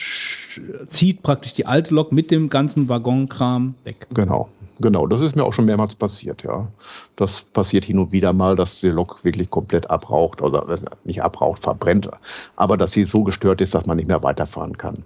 zieht 0.90 1.24
praktisch 1.24 1.53
die 1.53 1.66
alte 1.66 1.94
Lok 1.94 2.11
mit 2.11 2.30
dem 2.30 2.50
ganzen 2.50 2.90
Waggonkram 2.90 3.76
weg. 3.85 4.06
Genau, 4.14 4.50
genau. 4.82 5.08
Das 5.08 5.22
ist 5.22 5.38
mir 5.38 5.45
auch 5.45 5.53
schon 5.53 5.64
mehrmals 5.64 5.95
passiert, 5.95 6.44
ja. 6.44 6.68
Das 7.16 7.44
passiert 7.44 7.85
hin 7.85 8.00
und 8.00 8.11
wieder 8.11 8.34
mal, 8.34 8.56
dass 8.56 8.82
die 8.82 8.90
Lok 8.90 9.24
wirklich 9.24 9.50
komplett 9.50 9.90
abraucht 9.90 10.42
oder 10.42 10.68
äh, 10.69 10.80
nicht 11.06 11.24
abraucht, 11.24 11.64
verbrennt, 11.64 12.10
aber 12.56 12.77
dass 12.77 12.92
sie 12.92 13.06
so 13.06 13.24
gestört 13.24 13.61
ist, 13.61 13.74
dass 13.74 13.85
man 13.85 13.98
nicht 13.98 14.08
mehr 14.08 14.22
weiterfahren 14.24 14.77
kann. 14.77 15.06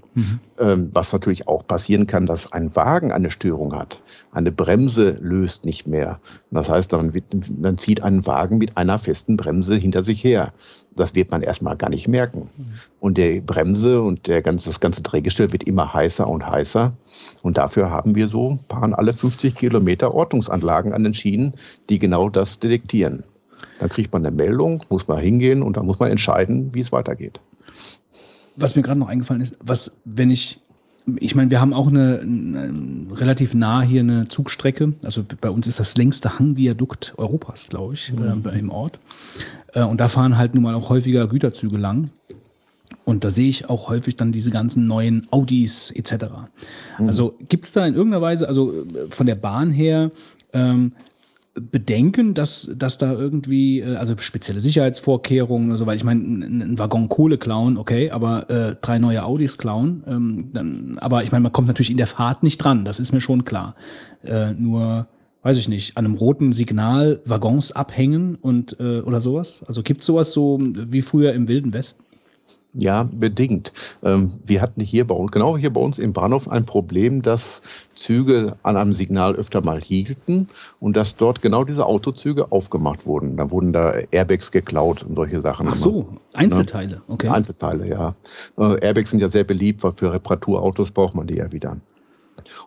Ähm, 0.59 0.89
was 0.91 1.13
natürlich 1.13 1.47
auch 1.47 1.65
passieren 1.67 2.07
kann, 2.07 2.25
dass 2.25 2.51
ein 2.51 2.75
Wagen 2.75 3.11
eine 3.11 3.31
Störung 3.31 3.75
hat. 3.75 4.01
Eine 4.31 4.51
Bremse 4.51 5.17
löst 5.21 5.65
nicht 5.65 5.87
mehr. 5.87 6.19
Das 6.51 6.69
heißt, 6.69 6.91
dann, 6.91 7.13
dann 7.31 7.77
zieht 7.77 8.01
ein 8.01 8.25
Wagen 8.25 8.57
mit 8.57 8.75
einer 8.75 8.99
festen 8.99 9.37
Bremse 9.37 9.75
hinter 9.75 10.03
sich 10.03 10.23
her. 10.23 10.51
Das 10.99 11.15
wird 11.15 11.31
man 11.31 11.41
erstmal 11.41 11.77
gar 11.77 11.89
nicht 11.89 12.07
merken. 12.09 12.49
Und 12.99 13.17
die 13.17 13.39
Bremse 13.39 14.01
und 14.01 14.27
der 14.27 14.41
ganze, 14.41 14.69
das 14.69 14.81
ganze 14.81 15.01
Drehgestell 15.01 15.51
wird 15.53 15.63
immer 15.63 15.93
heißer 15.93 16.27
und 16.27 16.45
heißer. 16.45 16.91
Und 17.41 17.57
dafür 17.57 17.89
haben 17.89 18.15
wir 18.15 18.27
so 18.27 18.59
fahren 18.69 18.93
alle 18.93 19.13
50 19.13 19.55
Kilometer 19.55 20.13
Ortungsanlagen 20.13 20.91
an 20.93 21.05
den 21.05 21.13
Schienen, 21.13 21.53
die 21.89 21.99
genau 21.99 22.29
das 22.29 22.59
detektieren. 22.59 23.23
Dann 23.79 23.87
kriegt 23.87 24.11
man 24.11 24.25
eine 24.25 24.35
Meldung, 24.35 24.83
muss 24.89 25.07
man 25.07 25.19
hingehen 25.19 25.63
und 25.63 25.77
dann 25.77 25.85
muss 25.85 25.99
man 25.99 26.11
entscheiden, 26.11 26.73
wie 26.73 26.81
es 26.81 26.91
weitergeht. 26.91 27.39
Was 28.57 28.75
mir 28.75 28.81
gerade 28.81 28.99
noch 28.99 29.07
eingefallen 29.07 29.41
ist, 29.41 29.57
was, 29.63 29.95
wenn 30.03 30.29
ich, 30.29 30.59
ich 31.19 31.35
meine, 31.35 31.49
wir 31.51 31.61
haben 31.61 31.73
auch 31.73 31.87
eine, 31.87 32.19
eine 32.21 32.71
relativ 33.15 33.53
nah 33.53 33.81
hier 33.81 34.01
eine 34.01 34.25
Zugstrecke. 34.27 34.93
Also 35.03 35.23
bei 35.41 35.49
uns 35.49 35.67
ist 35.67 35.79
das 35.79 35.95
längste 35.97 36.39
Hangviadukt 36.39 37.13
Europas, 37.17 37.67
glaube 37.69 37.93
ich, 37.95 38.09
äh, 38.11 38.35
bei- 38.35 38.53
im 38.53 38.69
Ort. 38.69 38.99
Äh, 39.73 39.83
und 39.83 39.99
da 39.99 40.07
fahren 40.09 40.37
halt 40.37 40.53
nun 40.53 40.63
mal 40.63 40.73
auch 40.75 40.89
häufiger 40.89 41.27
Güterzüge 41.27 41.77
lang. 41.77 42.09
Und 43.05 43.23
da 43.23 43.29
sehe 43.31 43.49
ich 43.49 43.69
auch 43.69 43.89
häufig 43.89 44.15
dann 44.17 44.31
diese 44.31 44.51
ganzen 44.51 44.85
neuen 44.87 45.25
Audis 45.31 45.91
etc. 45.91 46.25
Also 46.97 47.35
gibt 47.49 47.65
es 47.65 47.71
da 47.71 47.85
in 47.85 47.95
irgendeiner 47.95 48.21
Weise, 48.21 48.47
also 48.47 48.71
äh, 48.71 49.07
von 49.09 49.25
der 49.25 49.35
Bahn 49.35 49.71
her, 49.71 50.11
ähm, 50.53 50.91
Bedenken, 51.53 52.33
dass, 52.33 52.71
dass 52.75 52.97
da 52.97 53.11
irgendwie, 53.13 53.79
äh, 53.79 53.95
also 53.95 54.15
spezielle 54.17 54.59
Sicherheitsvorkehrungen 54.59 55.69
oder 55.69 55.77
so, 55.77 55.85
weil 55.85 55.97
ich 55.97 56.03
meine, 56.03 56.21
ein, 56.21 56.79
Waggon 56.79 57.09
Kohle 57.09 57.37
klauen, 57.37 57.77
okay, 57.77 58.11
aber 58.11 58.49
äh, 58.49 58.75
drei 58.79 58.99
neue 58.99 59.23
Audis 59.23 59.57
klauen, 59.57 60.03
ähm, 60.07 60.49
dann, 60.53 60.97
aber 60.99 61.23
ich 61.23 61.31
meine, 61.31 61.43
man 61.43 61.51
kommt 61.51 61.67
natürlich 61.67 61.91
in 61.91 61.97
der 61.97 62.07
Fahrt 62.07 62.43
nicht 62.43 62.57
dran, 62.59 62.85
das 62.85 62.99
ist 62.99 63.11
mir 63.11 63.21
schon 63.21 63.45
klar. 63.45 63.75
Äh, 64.23 64.53
nur, 64.53 65.07
weiß 65.41 65.57
ich 65.57 65.69
nicht, 65.69 65.97
an 65.97 66.05
einem 66.05 66.15
roten 66.15 66.53
Signal 66.53 67.21
Waggons 67.25 67.71
abhängen 67.71 68.35
und 68.35 68.79
äh, 68.79 68.99
oder 68.99 69.21
sowas. 69.21 69.63
Also 69.67 69.81
gibt 69.83 70.03
sowas 70.03 70.31
so 70.31 70.59
wie 70.61 71.01
früher 71.01 71.33
im 71.33 71.47
Wilden 71.47 71.73
Westen? 71.73 72.03
Ja, 72.73 73.09
bedingt. 73.11 73.73
Ähm, 74.03 74.33
wir 74.45 74.61
hatten 74.61 74.79
hier 74.81 75.07
bei 75.07 75.15
uns, 75.15 75.31
genau 75.31 75.57
hier 75.57 75.73
bei 75.73 75.81
uns 75.81 75.97
im 75.97 76.13
Bahnhof 76.13 76.47
ein 76.47 76.67
Problem, 76.67 77.23
dass 77.23 77.61
Züge 77.95 78.57
an 78.61 78.77
einem 78.77 78.93
Signal 78.93 79.35
öfter 79.35 79.61
mal 79.61 79.81
hielten 79.81 80.49
und 80.79 80.95
dass 80.95 81.15
dort 81.15 81.41
genau 81.41 81.63
diese 81.63 81.85
Autozüge 81.85 82.51
aufgemacht 82.51 83.07
wurden. 83.07 83.37
Da 83.37 83.49
wurden 83.49 83.73
da 83.73 83.93
Airbags 84.11 84.51
geklaut 84.51 85.01
und 85.01 85.15
solche 85.15 85.41
Sachen. 85.41 85.67
Ach 85.67 85.73
so, 85.73 86.17
Einzelteile, 86.33 87.01
okay. 87.07 87.29
Einzelteile, 87.29 87.87
ja. 87.87 88.15
Äh, 88.57 88.79
Airbags 88.85 89.09
sind 89.09 89.19
ja 89.19 89.29
sehr 89.29 89.45
beliebt, 89.45 89.81
weil 89.81 89.91
für 89.91 90.13
Reparaturautos 90.13 90.91
braucht 90.91 91.15
man 91.15 91.25
die 91.25 91.37
ja 91.37 91.51
wieder. 91.51 91.77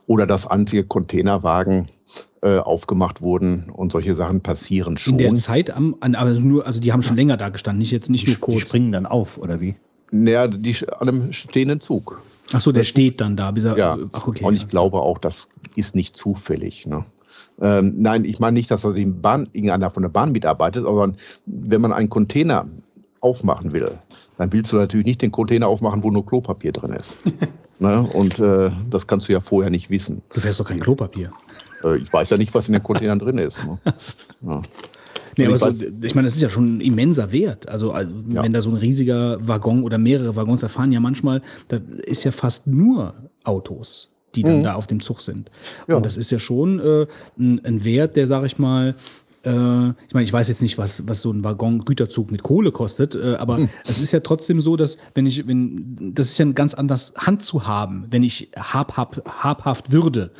Oder 0.09 0.27
dass 0.27 0.49
einzige 0.49 0.83
Containerwagen 0.83 1.89
äh, 2.43 2.59
aufgemacht 2.59 3.23
wurden 3.23 3.71
und 3.71 3.93
solche 3.93 4.17
Sachen 4.17 4.41
passieren 4.41 4.99
schon. 4.99 5.13
In 5.13 5.19
der 5.19 5.35
Zeit 5.37 5.71
am, 5.71 5.95
an, 6.01 6.17
also 6.17 6.45
nur, 6.45 6.67
also 6.67 6.81
die 6.81 6.93
haben 6.93 7.03
schon 7.03 7.17
länger 7.17 7.37
da 7.37 7.51
gestanden, 7.51 7.79
nicht 7.79 7.93
jetzt 7.93 8.11
nicht 8.11 8.27
Die, 8.27 8.31
nur 8.31 8.35
die 8.35 8.41
kurz. 8.41 8.61
springen 8.63 8.91
dann 8.91 9.07
auf, 9.07 9.39
oder 9.39 9.61
wie? 9.61 9.77
Naja, 10.13 10.47
die, 10.47 10.77
an 10.99 11.09
einem 11.09 11.33
stehenden 11.33 11.81
Zug. 11.81 12.21
Ach 12.53 12.61
so, 12.61 12.71
der 12.71 12.85
steht 12.85 13.21
dann 13.21 13.35
da. 13.35 13.51
Bis 13.51 13.65
er, 13.65 13.77
Ja, 13.77 13.99
Ach, 14.13 14.29
okay. 14.29 14.45
und 14.45 14.55
ich 14.55 14.69
glaube 14.69 15.01
auch, 15.01 15.19
das 15.19 15.49
ist 15.75 15.95
nicht 15.95 16.17
zufällig. 16.17 16.87
Ne? 16.87 17.05
Ähm, 17.61 17.95
nein, 17.97 18.25
ich 18.25 18.39
meine 18.39 18.55
nicht, 18.55 18.71
dass 18.71 18.83
da 18.83 18.93
die 18.93 19.07
Bahn, 19.07 19.49
irgendeiner 19.53 19.91
von 19.91 20.03
der 20.03 20.11
Bahn 20.11 20.33
mitarbeitet, 20.33 20.87
aber 20.87 21.13
wenn 21.47 21.81
man 21.81 21.93
einen 21.93 22.11
Container 22.11 22.69
aufmachen 23.21 23.73
will, 23.73 23.91
dann 24.37 24.53
willst 24.53 24.73
du 24.73 24.77
natürlich 24.77 25.07
nicht 25.07 25.23
den 25.23 25.33
Container 25.33 25.69
aufmachen, 25.69 26.03
wo 26.03 26.11
nur 26.11 26.27
Klopapier 26.27 26.73
drin 26.73 26.93
ist. 26.93 27.17
ne? 27.79 28.03
Und 28.15 28.39
äh, 28.39 28.71
das 28.91 29.07
kannst 29.07 29.29
du 29.29 29.33
ja 29.33 29.41
vorher 29.41 29.71
nicht 29.71 29.89
wissen. 29.89 30.23
Du 30.35 30.41
fährst 30.41 30.61
doch 30.61 30.69
kein 30.69 30.81
Klopapier. 30.81 31.31
Äh, 31.85 31.97
ich 31.97 32.13
weiß 32.13 32.31
ja 32.31 32.37
nicht, 32.37 32.55
was 32.55 32.67
in 32.67 32.75
den 32.75 32.83
Containern 32.83 33.19
drin 33.19 33.39
ist. 33.39 33.59
Ne? 33.65 33.79
Ja. 34.45 34.61
Nee, 35.37 35.47
aber 35.47 35.55
Ich 35.55 35.61
so, 35.61 35.71
ich 36.03 36.15
meine, 36.15 36.27
das 36.27 36.37
ist 36.37 36.43
ja 36.43 36.51
schon 36.51 36.77
ein 36.77 36.81
immenser 36.81 37.33
Wert. 37.33 37.69
Also, 37.69 37.93
Ja. 37.95 38.43
wenn 38.43 38.53
da 38.53 38.61
so 38.61 38.71
ein 38.71 38.77
riesiger 38.77 39.39
Waggon 39.47 39.83
oder 39.83 39.99
mehrere 39.99 40.37
Waggons, 40.37 40.61
da 40.61 40.69
fahren 40.69 40.93
ja 40.93 41.01
manchmal, 41.01 41.43
da 41.69 41.79
ist 42.05 42.25
ja 42.25 42.31
fast 42.31 42.67
nur 42.67 43.15
Autos, 43.45 44.11
die 44.35 44.43
dann 44.43 44.63
da 44.63 44.75
auf 44.75 44.87
dem 44.87 45.01
Zug 45.03 45.21
sind. 45.21 45.51
Ja. 45.89 45.97
Und 45.97 46.07
das 46.07 46.17
ist 46.17 46.31
ja 46.31 46.39
schon 46.39 46.79
äh, 46.81 47.07
ein, 47.39 47.61
ein 47.65 47.85
Wert, 47.85 48.17
der, 48.17 48.27
sag 48.27 48.45
ich 48.45 48.59
mal, 48.59 48.95
äh, 49.45 49.89
ich 49.89 50.15
meine, 50.15 50.25
ich 50.25 50.33
weiß 50.33 50.49
jetzt 50.49 50.63
nicht, 50.63 50.79
was, 50.79 51.07
was 51.09 51.23
so 51.23 51.33
ein 51.33 51.43
Waggon-Güterzug 51.43 52.31
mit 52.31 52.43
Kohle 52.43 52.71
kostet, 52.71 53.15
äh, 53.17 53.35
aber 53.35 53.69
es 53.87 54.01
ist 54.01 54.13
ja 54.13 54.21
trotzdem 54.21 54.61
so, 54.61 54.77
dass 54.77 54.99
wenn 55.15 55.27
ich, 55.27 55.47
wenn, 55.47 56.13
das 56.15 56.27
ist 56.27 56.39
ja 56.39 56.45
ein 56.47 56.55
ganz 56.55 56.75
anders 56.75 57.13
Hand 57.17 57.43
zu 57.43 57.67
haben, 57.67 58.07
wenn 58.11 58.23
ich 58.23 58.51
hab, 58.57 58.97
hab, 58.97 59.23
habhaft 59.43 59.93
würde. 59.93 60.31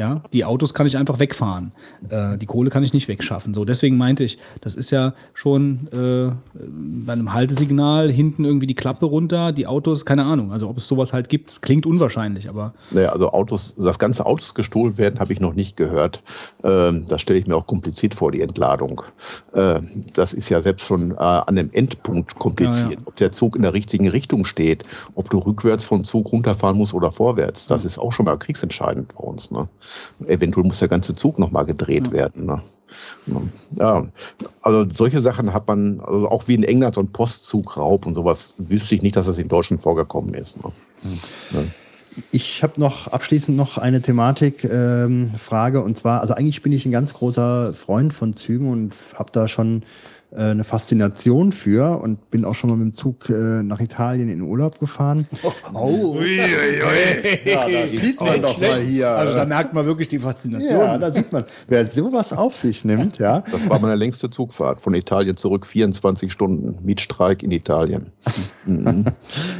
Ja, 0.00 0.22
die 0.32 0.46
Autos 0.46 0.72
kann 0.72 0.86
ich 0.86 0.96
einfach 0.96 1.18
wegfahren. 1.18 1.72
Äh, 2.08 2.38
die 2.38 2.46
Kohle 2.46 2.70
kann 2.70 2.82
ich 2.82 2.94
nicht 2.94 3.06
wegschaffen. 3.06 3.52
So, 3.52 3.66
deswegen 3.66 3.98
meinte 3.98 4.24
ich, 4.24 4.38
das 4.62 4.74
ist 4.74 4.90
ja 4.90 5.12
schon 5.34 5.88
äh, 5.92 6.32
bei 6.54 7.12
einem 7.12 7.34
Haltesignal 7.34 8.10
hinten 8.10 8.46
irgendwie 8.46 8.66
die 8.66 8.74
Klappe 8.74 9.04
runter, 9.04 9.52
die 9.52 9.66
Autos, 9.66 10.06
keine 10.06 10.24
Ahnung. 10.24 10.52
Also 10.52 10.70
ob 10.70 10.78
es 10.78 10.88
sowas 10.88 11.12
halt 11.12 11.28
gibt, 11.28 11.60
klingt 11.60 11.84
unwahrscheinlich, 11.84 12.48
aber 12.48 12.72
Naja, 12.92 13.10
also 13.12 13.30
Autos, 13.30 13.74
dass 13.76 13.98
ganze 13.98 14.24
Autos 14.24 14.54
gestohlen 14.54 14.96
werden, 14.96 15.20
habe 15.20 15.34
ich 15.34 15.40
noch 15.40 15.52
nicht 15.52 15.76
gehört. 15.76 16.22
Ähm, 16.64 17.04
das 17.06 17.20
stelle 17.20 17.38
ich 17.38 17.46
mir 17.46 17.54
auch 17.56 17.66
kompliziert 17.66 18.14
vor, 18.14 18.32
die 18.32 18.40
Entladung. 18.40 19.02
Ähm, 19.52 20.06
das 20.14 20.32
ist 20.32 20.48
ja 20.48 20.62
selbst 20.62 20.86
schon 20.86 21.10
äh, 21.10 21.16
an 21.16 21.56
dem 21.56 21.70
Endpunkt 21.74 22.36
kompliziert. 22.36 22.84
Ja, 22.84 22.90
ja. 22.92 23.04
Ob 23.04 23.16
der 23.16 23.32
Zug 23.32 23.54
in 23.54 23.60
der 23.64 23.74
richtigen 23.74 24.08
Richtung 24.08 24.46
steht, 24.46 24.84
ob 25.14 25.28
du 25.28 25.36
rückwärts 25.40 25.84
vom 25.84 26.06
Zug 26.06 26.32
runterfahren 26.32 26.78
musst 26.78 26.94
oder 26.94 27.12
vorwärts, 27.12 27.66
das 27.66 27.84
ist 27.84 27.98
auch 27.98 28.14
schon 28.14 28.24
mal 28.24 28.38
kriegsentscheidend 28.38 29.14
bei 29.14 29.24
uns. 29.24 29.50
Ne? 29.50 29.68
Eventuell 30.26 30.66
muss 30.66 30.78
der 30.78 30.88
ganze 30.88 31.14
Zug 31.14 31.38
nochmal 31.38 31.64
gedreht 31.64 32.12
werden. 32.12 32.46
Ne? 32.46 32.62
Ja, 33.76 34.06
also 34.62 34.86
solche 34.92 35.22
Sachen 35.22 35.52
hat 35.52 35.68
man, 35.68 36.00
also 36.00 36.28
auch 36.28 36.48
wie 36.48 36.54
in 36.54 36.64
England 36.64 36.94
so 36.94 37.00
ein 37.00 37.12
Postzugraub 37.12 38.06
und 38.06 38.14
sowas, 38.14 38.52
wüsste 38.58 38.94
ich 38.94 39.02
nicht, 39.02 39.16
dass 39.16 39.26
das 39.26 39.38
in 39.38 39.48
Deutschland 39.48 39.82
vorgekommen 39.82 40.34
ist. 40.34 40.58
Ne? 40.62 40.72
Ich 42.32 42.62
habe 42.62 42.80
noch 42.80 43.06
abschließend 43.08 43.56
noch 43.56 43.78
eine 43.78 44.02
Thematik, 44.02 44.64
ähm, 44.64 45.30
Frage 45.36 45.82
und 45.82 45.96
zwar, 45.96 46.20
also 46.20 46.34
eigentlich 46.34 46.62
bin 46.62 46.72
ich 46.72 46.84
ein 46.84 46.92
ganz 46.92 47.14
großer 47.14 47.72
Freund 47.72 48.12
von 48.12 48.34
Zügen 48.34 48.70
und 48.70 48.94
habe 49.14 49.30
da 49.32 49.46
schon 49.46 49.82
äh, 50.32 50.50
eine 50.50 50.64
Faszination 50.64 51.52
für 51.52 52.00
und 52.00 52.30
bin 52.30 52.44
auch 52.44 52.54
schon 52.54 52.70
mal 52.70 52.76
mit 52.76 52.86
dem 52.86 52.94
Zug 52.94 53.28
äh, 53.30 53.62
nach 53.62 53.80
Italien 53.80 54.28
in 54.28 54.42
Urlaub 54.42 54.78
gefahren. 54.78 55.26
Oh, 55.72 56.20
ja, 56.20 57.68
da 57.68 57.86
sieht 57.86 58.20
man 58.20 58.42
doch 58.42 58.60
mal 58.60 58.80
hier. 58.80 59.08
Also 59.08 59.36
da 59.36 59.44
merkt 59.44 59.72
man 59.72 59.84
wirklich 59.84 60.08
die 60.08 60.18
Faszination. 60.18 60.80
ja, 60.80 60.98
da 60.98 61.10
sieht 61.10 61.32
man, 61.32 61.44
wer 61.68 61.86
sowas 61.86 62.32
auf 62.32 62.56
sich 62.56 62.84
nimmt, 62.84 63.18
ja. 63.18 63.42
Das 63.50 63.68
war 63.68 63.78
meine 63.78 63.94
längste 63.94 64.30
Zugfahrt 64.30 64.80
von 64.80 64.94
Italien 64.94 65.36
zurück, 65.36 65.66
24 65.66 66.32
Stunden, 66.32 66.84
Mietstreik 66.84 67.42
in 67.42 67.50
Italien. 67.50 68.06
Mhm. 68.66 69.06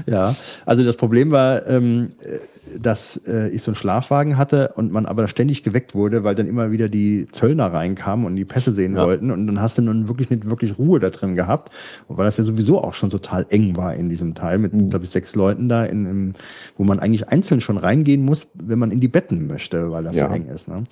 Ja, 0.06 0.36
also 0.66 0.84
das 0.84 0.96
Problem 0.96 1.30
war, 1.30 1.66
ähm, 1.66 2.08
äh, 2.20 2.38
dass 2.78 3.16
äh, 3.26 3.48
ich 3.48 3.62
so 3.62 3.70
einen 3.70 3.76
Schlafwagen 3.76 4.36
hatte 4.36 4.72
und 4.76 4.92
man 4.92 5.06
aber 5.06 5.26
ständig 5.28 5.62
geweckt 5.62 5.94
wurde, 5.94 6.24
weil 6.24 6.34
dann 6.34 6.46
immer 6.48 6.70
wieder 6.70 6.88
die 6.88 7.26
Zöllner 7.32 7.72
reinkamen 7.72 8.26
und 8.26 8.36
die 8.36 8.44
Pässe 8.44 8.72
sehen 8.72 8.96
Ja. 8.96 9.04
wollten 9.04 9.30
und 9.30 9.46
dann 9.46 9.60
hast 9.60 9.78
du 9.78 9.82
nun 9.82 10.08
wirklich 10.08 10.30
nicht 10.30 10.48
wirklich 10.48 10.78
Ruhe 10.78 11.00
da 11.00 11.10
drin 11.10 11.34
gehabt, 11.34 11.72
weil 12.08 12.24
das 12.26 12.36
ja 12.36 12.44
sowieso 12.44 12.80
auch 12.82 12.94
schon 12.94 13.10
total 13.10 13.46
eng 13.50 13.76
war 13.76 13.94
in 13.94 14.08
diesem 14.10 14.34
Teil 14.34 14.58
mit, 14.58 14.72
glaube 14.90 15.04
ich, 15.04 15.10
sechs 15.10 15.34
Leuten 15.34 15.68
da, 15.68 15.84
in, 15.84 16.06
in, 16.06 16.34
wo 16.76 16.84
man 16.84 16.98
eigentlich 17.00 17.28
einzeln 17.28 17.60
schon 17.60 17.78
reingehen 17.78 18.24
muss, 18.24 18.46
wenn 18.54 18.78
man 18.78 18.90
in 18.90 19.00
die 19.00 19.08
Betten 19.08 19.46
möchte, 19.46 19.90
weil 19.90 20.04
das 20.04 20.16
Ja. 20.16 20.28
so 20.28 20.34
eng 20.34 20.46
ist. 20.46 20.68
Ne? 20.68 20.84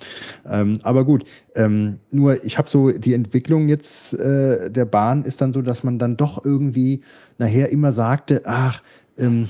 Ähm, 0.49 0.79
aber 0.83 1.05
gut, 1.05 1.23
ähm, 1.55 1.99
nur 2.11 2.43
ich 2.43 2.57
habe 2.57 2.69
so 2.69 2.91
die 2.91 3.13
Entwicklung 3.13 3.67
jetzt 3.69 4.13
äh, 4.13 4.69
der 4.69 4.85
Bahn 4.85 5.23
ist 5.23 5.41
dann 5.41 5.53
so, 5.53 5.61
dass 5.61 5.83
man 5.83 5.99
dann 5.99 6.17
doch 6.17 6.43
irgendwie 6.43 7.01
nachher 7.37 7.71
immer 7.71 7.91
sagte, 7.91 8.41
ach, 8.45 8.81
ähm, 9.17 9.47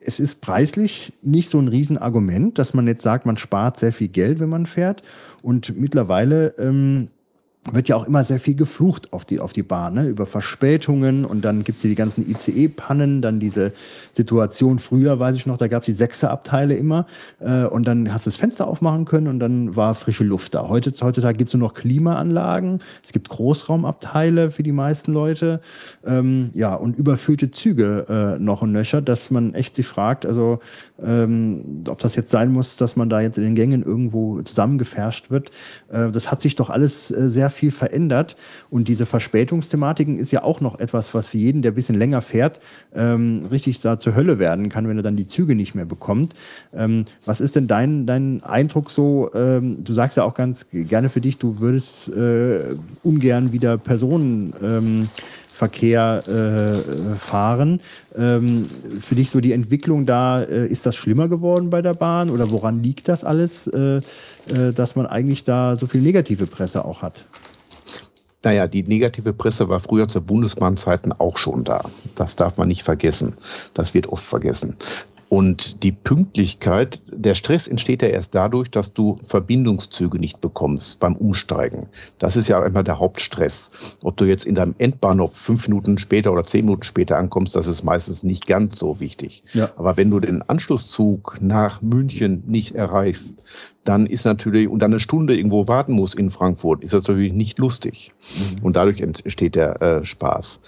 es 0.00 0.18
ist 0.18 0.40
preislich 0.40 1.12
nicht 1.22 1.50
so 1.50 1.58
ein 1.58 1.68
Riesenargument, 1.68 2.58
dass 2.58 2.74
man 2.74 2.86
jetzt 2.86 3.02
sagt, 3.02 3.26
man 3.26 3.36
spart 3.36 3.78
sehr 3.78 3.92
viel 3.92 4.08
Geld, 4.08 4.40
wenn 4.40 4.48
man 4.48 4.66
fährt. 4.66 5.02
Und 5.42 5.76
mittlerweile 5.76 6.54
ähm, 6.58 7.08
wird 7.70 7.88
ja 7.88 7.96
auch 7.96 8.06
immer 8.06 8.24
sehr 8.24 8.40
viel 8.40 8.54
geflucht 8.54 9.12
auf 9.12 9.26
die, 9.26 9.38
auf 9.38 9.52
die 9.52 9.62
Bahn, 9.62 9.94
ne? 9.94 10.06
über 10.08 10.26
Verspätungen 10.26 11.26
und 11.26 11.44
dann 11.44 11.62
gibt's 11.62 11.82
hier 11.82 11.90
die 11.90 11.94
ganzen 11.94 12.26
ICE-Pannen, 12.26 13.20
dann 13.20 13.38
diese 13.38 13.72
Situation, 14.14 14.78
früher 14.78 15.20
weiß 15.20 15.36
ich 15.36 15.44
noch, 15.44 15.58
da 15.58 15.68
gab's 15.68 15.84
die 15.84 15.92
Sechserabteile 15.92 16.74
immer 16.74 17.06
äh, 17.38 17.66
und 17.66 17.86
dann 17.86 18.14
hast 18.14 18.24
du 18.24 18.30
das 18.30 18.36
Fenster 18.36 18.66
aufmachen 18.66 19.04
können 19.04 19.26
und 19.26 19.40
dann 19.40 19.76
war 19.76 19.94
frische 19.94 20.24
Luft 20.24 20.54
da. 20.54 20.68
Heute, 20.68 20.90
heutzutage 21.02 21.36
gibt's 21.36 21.52
nur 21.52 21.68
noch 21.68 21.74
Klimaanlagen, 21.74 22.80
es 23.04 23.12
gibt 23.12 23.28
Großraumabteile 23.28 24.50
für 24.50 24.62
die 24.62 24.72
meisten 24.72 25.12
Leute, 25.12 25.60
ähm, 26.04 26.50
ja, 26.54 26.74
und 26.74 26.96
überfüllte 26.96 27.50
Züge 27.50 28.06
äh, 28.08 28.42
noch 28.42 28.62
und 28.62 28.72
nöcher, 28.72 29.02
dass 29.02 29.30
man 29.30 29.52
echt 29.52 29.74
sich 29.74 29.86
fragt, 29.86 30.24
also 30.24 30.60
ähm, 31.02 31.84
ob 31.88 31.98
das 31.98 32.16
jetzt 32.16 32.30
sein 32.30 32.52
muss, 32.52 32.78
dass 32.78 32.96
man 32.96 33.10
da 33.10 33.20
jetzt 33.20 33.36
in 33.36 33.44
den 33.44 33.54
Gängen 33.54 33.82
irgendwo 33.82 34.40
zusammengefärscht 34.42 35.30
wird. 35.30 35.50
Äh, 35.90 36.10
das 36.10 36.30
hat 36.30 36.40
sich 36.40 36.56
doch 36.56 36.70
alles 36.70 37.10
äh, 37.10 37.28
sehr 37.28 37.49
viel 37.50 37.72
verändert. 37.72 38.36
Und 38.70 38.88
diese 38.88 39.06
Verspätungsthematiken 39.06 40.18
ist 40.18 40.30
ja 40.30 40.42
auch 40.42 40.60
noch 40.60 40.78
etwas, 40.78 41.14
was 41.14 41.28
für 41.28 41.38
jeden, 41.38 41.62
der 41.62 41.72
ein 41.72 41.74
bisschen 41.74 41.96
länger 41.96 42.22
fährt, 42.22 42.60
ähm, 42.94 43.46
richtig 43.50 43.80
da 43.80 43.98
zur 43.98 44.14
Hölle 44.14 44.38
werden 44.38 44.68
kann, 44.68 44.88
wenn 44.88 44.96
er 44.96 45.02
dann 45.02 45.16
die 45.16 45.26
Züge 45.26 45.54
nicht 45.54 45.74
mehr 45.74 45.84
bekommt. 45.84 46.34
Ähm, 46.74 47.04
was 47.24 47.40
ist 47.40 47.56
denn 47.56 47.66
dein, 47.66 48.06
dein 48.06 48.42
Eindruck 48.42 48.90
so? 48.90 49.30
Ähm, 49.34 49.84
du 49.84 49.92
sagst 49.92 50.16
ja 50.16 50.24
auch 50.24 50.34
ganz 50.34 50.66
gerne 50.70 51.08
für 51.08 51.20
dich, 51.20 51.38
du 51.38 51.60
würdest 51.60 52.08
äh, 52.08 52.76
ungern 53.02 53.52
wieder 53.52 53.78
Personen. 53.78 55.08
Verkehr 55.60 56.22
äh, 56.26 57.16
fahren. 57.16 57.82
Ähm, 58.16 58.66
für 58.98 59.14
dich 59.14 59.28
so 59.28 59.40
die 59.40 59.52
Entwicklung 59.52 60.06
da, 60.06 60.42
äh, 60.42 60.66
ist 60.66 60.86
das 60.86 60.96
schlimmer 60.96 61.28
geworden 61.28 61.68
bei 61.68 61.82
der 61.82 61.92
Bahn 61.92 62.30
oder 62.30 62.50
woran 62.50 62.82
liegt 62.82 63.08
das 63.08 63.24
alles, 63.24 63.66
äh, 63.66 63.98
äh, 63.98 64.72
dass 64.74 64.96
man 64.96 65.04
eigentlich 65.04 65.44
da 65.44 65.76
so 65.76 65.86
viel 65.86 66.00
negative 66.00 66.46
Presse 66.46 66.82
auch 66.86 67.02
hat? 67.02 67.26
Naja, 68.42 68.66
die 68.68 68.82
negative 68.84 69.34
Presse 69.34 69.68
war 69.68 69.80
früher 69.80 70.08
zu 70.08 70.22
Bundesbahnzeiten 70.22 71.12
auch 71.12 71.36
schon 71.36 71.62
da. 71.64 71.90
Das 72.14 72.36
darf 72.36 72.56
man 72.56 72.68
nicht 72.68 72.84
vergessen. 72.84 73.34
Das 73.74 73.92
wird 73.92 74.06
oft 74.06 74.24
vergessen. 74.24 74.76
Und 75.30 75.84
die 75.84 75.92
Pünktlichkeit, 75.92 77.00
der 77.06 77.36
Stress 77.36 77.68
entsteht 77.68 78.02
ja 78.02 78.08
erst 78.08 78.34
dadurch, 78.34 78.68
dass 78.68 78.92
du 78.92 79.20
Verbindungszüge 79.22 80.18
nicht 80.18 80.40
bekommst 80.40 80.98
beim 80.98 81.14
Umsteigen. 81.14 81.86
Das 82.18 82.34
ist 82.34 82.48
ja 82.48 82.66
immer 82.66 82.82
der 82.82 82.98
Hauptstress. 82.98 83.70
Ob 84.02 84.16
du 84.16 84.24
jetzt 84.24 84.44
in 84.44 84.56
deinem 84.56 84.74
Endbahnhof 84.78 85.32
fünf 85.36 85.68
Minuten 85.68 85.98
später 85.98 86.32
oder 86.32 86.44
zehn 86.44 86.64
Minuten 86.64 86.82
später 86.82 87.16
ankommst, 87.16 87.54
das 87.54 87.68
ist 87.68 87.84
meistens 87.84 88.24
nicht 88.24 88.48
ganz 88.48 88.76
so 88.76 88.98
wichtig. 88.98 89.44
Ja. 89.52 89.70
Aber 89.76 89.96
wenn 89.96 90.10
du 90.10 90.18
den 90.18 90.42
Anschlusszug 90.42 91.38
nach 91.40 91.80
München 91.80 92.42
nicht 92.48 92.74
erreichst, 92.74 93.44
dann 93.84 94.06
ist 94.06 94.24
natürlich, 94.24 94.68
und 94.68 94.80
dann 94.80 94.90
eine 94.90 95.00
Stunde 95.00 95.36
irgendwo 95.36 95.68
warten 95.68 95.92
musst 95.92 96.16
in 96.16 96.32
Frankfurt, 96.32 96.82
ist 96.82 96.92
das 96.92 97.06
natürlich 97.06 97.32
nicht 97.32 97.58
lustig. 97.60 98.12
Und 98.62 98.74
dadurch 98.74 99.00
entsteht 99.00 99.54
der 99.54 99.80
äh, 99.80 100.04
Spaß. 100.04 100.60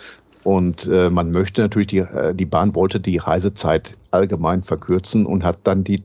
Und 0.45 0.89
äh, 0.89 1.11
man 1.11 1.31
möchte 1.31 1.63
natürlich, 1.63 1.89
die, 1.89 1.99
äh, 1.99 2.35
die 2.35 2.47
Bahn 2.47 2.75
wollte 2.75 3.01
die 3.01 3.19
Reisezeit 3.19 3.93
allgemein 4.11 4.63
verkürzen 4.63 5.27
und 5.27 5.45
hat 5.45 5.59
dann 5.65 5.85
die, 5.85 6.03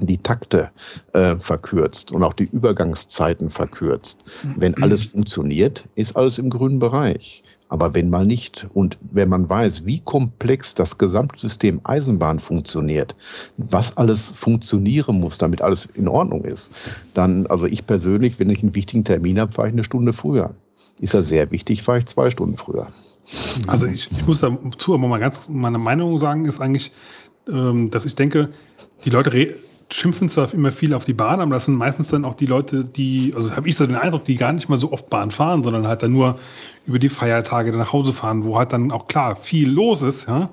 die 0.00 0.18
Takte 0.18 0.70
äh, 1.14 1.36
verkürzt 1.36 2.12
und 2.12 2.22
auch 2.22 2.34
die 2.34 2.44
Übergangszeiten 2.44 3.50
verkürzt. 3.50 4.18
Wenn 4.56 4.80
alles 4.82 5.04
funktioniert, 5.04 5.84
ist 5.94 6.16
alles 6.16 6.38
im 6.38 6.50
grünen 6.50 6.78
Bereich. 6.78 7.42
Aber 7.70 7.92
wenn 7.92 8.08
mal 8.08 8.24
nicht 8.24 8.66
und 8.72 8.96
wenn 9.00 9.28
man 9.28 9.48
weiß, 9.48 9.84
wie 9.84 10.00
komplex 10.00 10.74
das 10.74 10.96
Gesamtsystem 10.96 11.80
Eisenbahn 11.84 12.40
funktioniert, 12.40 13.14
was 13.58 13.94
alles 13.96 14.22
funktionieren 14.22 15.20
muss, 15.20 15.36
damit 15.36 15.60
alles 15.60 15.86
in 15.94 16.08
Ordnung 16.08 16.44
ist, 16.44 16.70
dann, 17.12 17.46
also 17.46 17.66
ich 17.66 17.86
persönlich, 17.86 18.38
wenn 18.38 18.48
ich 18.48 18.62
einen 18.62 18.74
wichtigen 18.74 19.04
Termin 19.04 19.38
habe, 19.38 19.52
fahre 19.52 19.68
ich 19.68 19.74
eine 19.74 19.84
Stunde 19.84 20.14
früher. 20.14 20.54
Ist 21.00 21.14
er 21.14 21.22
sehr 21.22 21.50
wichtig, 21.50 21.82
fahre 21.82 21.98
ich 21.98 22.06
zwei 22.06 22.30
Stunden 22.30 22.56
früher. 22.56 22.88
Also 23.66 23.86
ich, 23.86 24.10
ich 24.10 24.26
muss 24.26 24.40
dazu 24.40 24.94
aber 24.94 25.08
mal 25.08 25.18
ganz 25.18 25.48
meine 25.48 25.78
Meinung 25.78 26.18
sagen, 26.18 26.44
ist 26.44 26.60
eigentlich, 26.60 26.92
ähm, 27.48 27.90
dass 27.90 28.04
ich 28.04 28.14
denke, 28.14 28.50
die 29.04 29.10
Leute 29.10 29.56
schimpfen 29.90 30.28
zwar 30.28 30.52
immer 30.52 30.72
viel 30.72 30.92
auf 30.94 31.04
die 31.04 31.14
Bahn, 31.14 31.40
aber 31.40 31.54
das 31.54 31.64
sind 31.64 31.76
meistens 31.76 32.08
dann 32.08 32.24
auch 32.24 32.34
die 32.34 32.46
Leute, 32.46 32.84
die, 32.84 33.32
also 33.34 33.56
habe 33.56 33.68
ich 33.68 33.76
so 33.76 33.86
den 33.86 33.96
Eindruck, 33.96 34.24
die 34.24 34.36
gar 34.36 34.52
nicht 34.52 34.68
mal 34.68 34.76
so 34.76 34.92
oft 34.92 35.08
Bahn 35.08 35.30
fahren, 35.30 35.62
sondern 35.62 35.86
halt 35.86 36.02
dann 36.02 36.12
nur 36.12 36.38
über 36.84 36.98
die 36.98 37.08
Feiertage 37.08 37.70
dann 37.70 37.80
nach 37.80 37.92
Hause 37.92 38.12
fahren, 38.12 38.44
wo 38.44 38.58
halt 38.58 38.72
dann 38.72 38.92
auch 38.92 39.06
klar 39.06 39.36
viel 39.36 39.70
los 39.70 40.02
ist, 40.02 40.28
ja. 40.28 40.50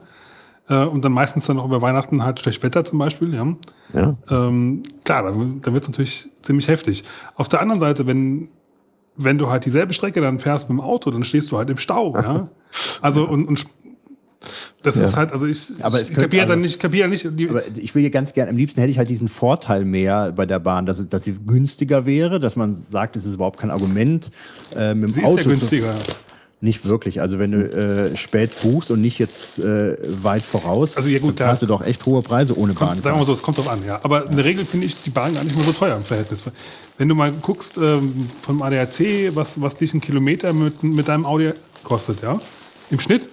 äh, 0.70 0.86
und 0.86 1.04
dann 1.04 1.12
meistens 1.12 1.46
dann 1.48 1.60
auch 1.60 1.66
über 1.66 1.82
Weihnachten 1.82 2.24
halt 2.24 2.40
schlecht 2.40 2.64
Wetter 2.64 2.86
zum 2.86 3.00
Beispiel, 3.00 3.34
ja. 3.34 3.48
Ja. 3.94 4.16
Ähm, 4.30 4.84
klar, 5.04 5.24
dann 5.24 5.64
wird 5.66 5.84
es 5.84 5.90
natürlich 5.90 6.30
ziemlich 6.42 6.68
heftig. 6.68 7.04
Auf 7.36 7.50
der 7.50 7.62
anderen 7.62 7.80
Seite, 7.80 8.08
wenn, 8.08 8.50
wenn 9.18 9.38
du 9.38 9.50
halt 9.50 9.66
dieselbe 9.66 9.94
Strecke 9.94 10.22
dann 10.22 10.40
fährst 10.40 10.70
mit 10.70 10.78
dem 10.78 10.82
Auto, 10.82 11.12
dann 11.12 11.24
stehst 11.24 11.52
du 11.52 11.58
halt 11.58 11.70
im 11.70 11.78
Stau, 11.78 12.16
ja. 12.16 12.50
Also 13.02 13.28
und, 13.28 13.46
und 13.48 13.66
das 14.84 14.98
Ja. 14.98 15.06
ist 15.06 15.16
halt, 15.16 15.32
also 15.32 15.48
ich, 15.48 15.74
Aber 15.82 16.00
ich 16.02 16.14
kapiere 16.14 16.46
dann 16.46 16.60
also- 16.60 16.62
nicht, 16.68 16.80
kapiere 16.80 17.08
nicht, 17.08 17.28
die, 17.34 17.50
Aber 17.50 17.64
ich 17.76 17.96
will 17.96 18.02
hier 18.02 18.12
ganz 18.12 18.34
gerne, 18.34 18.52
am 18.52 18.58
liebsten 18.58 18.80
hätte 18.80 18.92
ich 18.92 18.98
halt 19.00 19.10
diesen 19.10 19.28
Vorteil 19.28 19.86
mehr 19.86 20.32
bei 20.34 20.46
der 20.46 20.60
Bahn, 20.60 20.86
dass, 20.86 21.00
es- 21.00 21.10
dass 21.10 21.24
sie 21.24 21.36
günstiger 21.48 22.06
wäre, 22.06 22.40
dass 22.40 22.56
man 22.56 22.76
sagt, 22.92 23.16
es 23.16 23.26
ist 23.26 23.34
überhaupt 23.36 23.60
kein 23.60 23.72
Argument, 23.72 24.30
äh, 24.76 24.94
mit 24.94 25.10
dem 25.10 25.14
sie 25.16 25.24
Auto 25.24 25.38
ist 25.40 25.46
ja 25.46 25.52
günstiger. 25.52 25.96
Zu, 26.00 26.12
nicht 26.62 26.86
wirklich. 26.86 27.22
Also 27.22 27.38
wenn 27.40 27.52
du 27.52 27.60
äh, 27.60 28.16
spät 28.16 28.52
buchst 28.62 28.90
und 28.92 29.02
nicht 29.02 29.20
jetzt 29.20 29.60
äh, 29.60 29.96
weit 30.24 30.42
voraus, 30.44 30.98
Also 30.98 31.10
ja 31.10 31.20
gut, 31.20 31.40
dann 31.40 31.50
zahlst 31.50 31.64
du 31.64 31.68
doch 31.68 31.82
echt 31.86 32.06
hohe 32.06 32.22
Preise 32.22 32.58
ohne 32.58 32.74
Kommt, 32.74 32.90
Bahn. 32.92 33.02
sagen 33.04 33.20
wir 33.20 33.26
so, 33.26 33.34
es 33.34 33.44
kommt 33.44 33.58
drauf 33.58 33.70
an, 33.70 33.84
ja. 33.86 34.00
Aber 34.04 34.30
in 34.30 34.36
der 34.36 34.46
Regel 34.46 34.66
finde 34.66 34.88
ich 34.88 34.96
die 35.04 35.10
Bahn 35.10 35.34
gar 35.34 35.44
nicht 35.44 35.56
mehr 35.56 35.66
so 35.66 35.74
teuer 35.74 35.96
im 35.96 36.04
Verhältnis. 36.04 36.44
Wenn 36.98 37.08
du 37.10 37.16
mal 37.16 37.32
guckst 37.32 37.78
ähm, 37.78 38.30
vom 38.42 38.62
ADAC, 38.62 39.36
was, 39.36 39.62
was 39.62 39.76
dich 39.76 39.94
ein 39.94 40.02
Kilometer 40.02 40.54
mit, 40.54 40.82
mit 40.82 41.08
deinem 41.08 41.26
Audi 41.26 41.52
kostet, 41.84 42.22
ja, 42.22 42.40
im 42.90 43.00
Schnitt, 43.00 43.28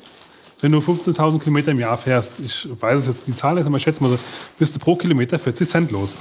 wenn 0.60 0.72
du 0.72 0.78
15.000 0.78 1.38
Kilometer 1.40 1.70
im 1.72 1.78
Jahr 1.80 1.98
fährst, 1.98 2.40
ich 2.40 2.68
weiß 2.80 3.00
es 3.02 3.06
jetzt 3.08 3.26
die 3.26 3.34
Zahl 3.36 3.58
ist, 3.58 3.66
aber 3.66 3.76
ich 3.76 3.82
schätze 3.82 4.02
mal 4.02 4.10
so, 4.10 4.18
bist 4.58 4.74
du 4.74 4.78
pro 4.78 4.96
Kilometer 4.96 5.38
40 5.38 5.68
Cent 5.68 5.90
los. 5.90 6.16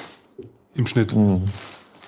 Im 0.75 0.87
Schnitt. 0.87 1.13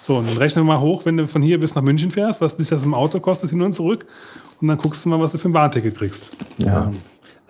So, 0.05 0.17
und 0.17 0.27
dann 0.27 0.35
rechne 0.35 0.63
mal 0.63 0.81
hoch, 0.81 1.05
wenn 1.05 1.15
du 1.15 1.25
von 1.29 1.41
hier 1.41 1.57
bis 1.61 1.75
nach 1.75 1.81
München 1.81 2.11
fährst, 2.11 2.41
was 2.41 2.57
dich 2.57 2.67
das 2.67 2.83
im 2.83 2.93
Auto 2.93 3.21
kostet, 3.21 3.51
hin 3.51 3.61
und 3.61 3.71
zurück. 3.71 4.05
Und 4.59 4.67
dann 4.67 4.77
guckst 4.77 5.05
du 5.05 5.09
mal, 5.09 5.19
was 5.21 5.31
du 5.31 5.37
für 5.37 5.47
ein 5.47 5.53
Bahnticket 5.53 5.95
kriegst. 5.95 6.31
Ja. 6.57 6.91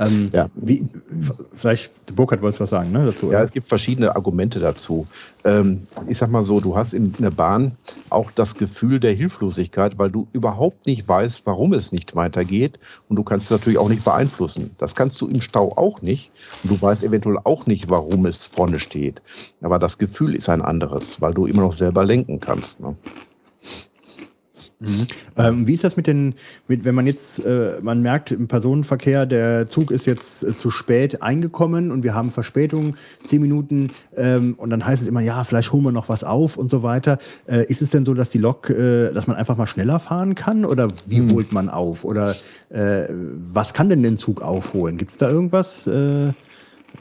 Ähm, 0.07 0.29
Ja. 0.33 0.49
Wie, 0.55 0.87
vielleicht, 1.53 1.91
der 2.09 2.13
Burkhard 2.13 2.41
wollte 2.41 2.59
was 2.59 2.69
sagen 2.69 2.91
ne, 2.91 3.05
dazu. 3.05 3.27
Ja, 3.27 3.39
oder? 3.39 3.45
es 3.45 3.51
gibt 3.51 3.67
verschiedene 3.67 4.15
Argumente 4.15 4.59
dazu. 4.59 5.07
Ähm, 5.45 5.83
ich 6.07 6.17
sag 6.17 6.29
mal 6.29 6.43
so, 6.43 6.59
du 6.59 6.75
hast 6.75 6.93
in 6.93 7.13
der 7.19 7.31
Bahn 7.31 7.73
auch 8.09 8.31
das 8.31 8.55
Gefühl 8.55 8.99
der 8.99 9.13
Hilflosigkeit, 9.13 9.97
weil 9.97 10.09
du 10.09 10.27
überhaupt 10.31 10.85
nicht 10.85 11.07
weißt, 11.07 11.41
warum 11.45 11.73
es 11.73 11.91
nicht 11.91 12.15
weitergeht 12.15 12.79
und 13.09 13.17
du 13.17 13.23
kannst 13.23 13.45
es 13.45 13.51
natürlich 13.51 13.77
auch 13.77 13.89
nicht 13.89 14.05
beeinflussen. 14.05 14.71
Das 14.77 14.95
kannst 14.95 15.19
du 15.21 15.27
im 15.27 15.41
Stau 15.41 15.73
auch 15.75 16.01
nicht 16.01 16.31
und 16.63 16.71
du 16.71 16.81
weißt 16.81 17.03
eventuell 17.03 17.37
auch 17.43 17.65
nicht, 17.65 17.89
warum 17.89 18.25
es 18.25 18.45
vorne 18.45 18.79
steht. 18.79 19.21
Aber 19.61 19.79
das 19.79 19.97
Gefühl 19.97 20.35
ist 20.35 20.49
ein 20.49 20.61
anderes, 20.61 21.19
weil 21.19 21.33
du 21.33 21.45
immer 21.45 21.61
noch 21.61 21.73
selber 21.73 22.05
lenken 22.05 22.39
kannst. 22.39 22.79
Ne? 22.79 22.95
Ähm, 25.37 25.67
wie 25.67 25.73
ist 25.73 25.83
das 25.83 25.97
mit 25.97 26.07
den, 26.07 26.35
mit, 26.67 26.83
wenn 26.85 26.95
man 26.95 27.07
jetzt, 27.07 27.39
äh, 27.39 27.79
man 27.81 28.01
merkt 28.01 28.31
im 28.31 28.47
Personenverkehr, 28.47 29.25
der 29.25 29.67
Zug 29.67 29.91
ist 29.91 30.05
jetzt 30.05 30.43
äh, 30.43 30.57
zu 30.57 30.71
spät 30.71 31.21
eingekommen 31.21 31.91
und 31.91 32.03
wir 32.03 32.13
haben 32.13 32.31
Verspätung, 32.31 32.95
zehn 33.25 33.41
Minuten, 33.41 33.91
ähm, 34.15 34.55
und 34.57 34.69
dann 34.69 34.85
heißt 34.85 35.01
es 35.01 35.07
immer, 35.07 35.21
ja, 35.21 35.43
vielleicht 35.43 35.71
holen 35.71 35.83
wir 35.83 35.91
noch 35.91 36.09
was 36.09 36.23
auf 36.23 36.57
und 36.57 36.69
so 36.69 36.83
weiter. 36.83 37.17
Äh, 37.47 37.65
ist 37.65 37.81
es 37.81 37.91
denn 37.91 38.05
so, 38.05 38.13
dass 38.13 38.29
die 38.29 38.39
Lok, 38.39 38.69
äh, 38.69 39.11
dass 39.13 39.27
man 39.27 39.37
einfach 39.37 39.57
mal 39.57 39.67
schneller 39.67 39.99
fahren 39.99 40.35
kann 40.35 40.65
oder 40.65 40.87
wie 41.07 41.21
holt 41.33 41.51
man 41.51 41.69
auf? 41.69 42.03
Oder 42.03 42.35
äh, 42.69 43.05
was 43.09 43.73
kann 43.73 43.89
denn 43.89 44.03
den 44.03 44.17
Zug 44.17 44.41
aufholen? 44.41 44.97
Gibt 44.97 45.11
es 45.11 45.17
da 45.17 45.29
irgendwas? 45.29 45.89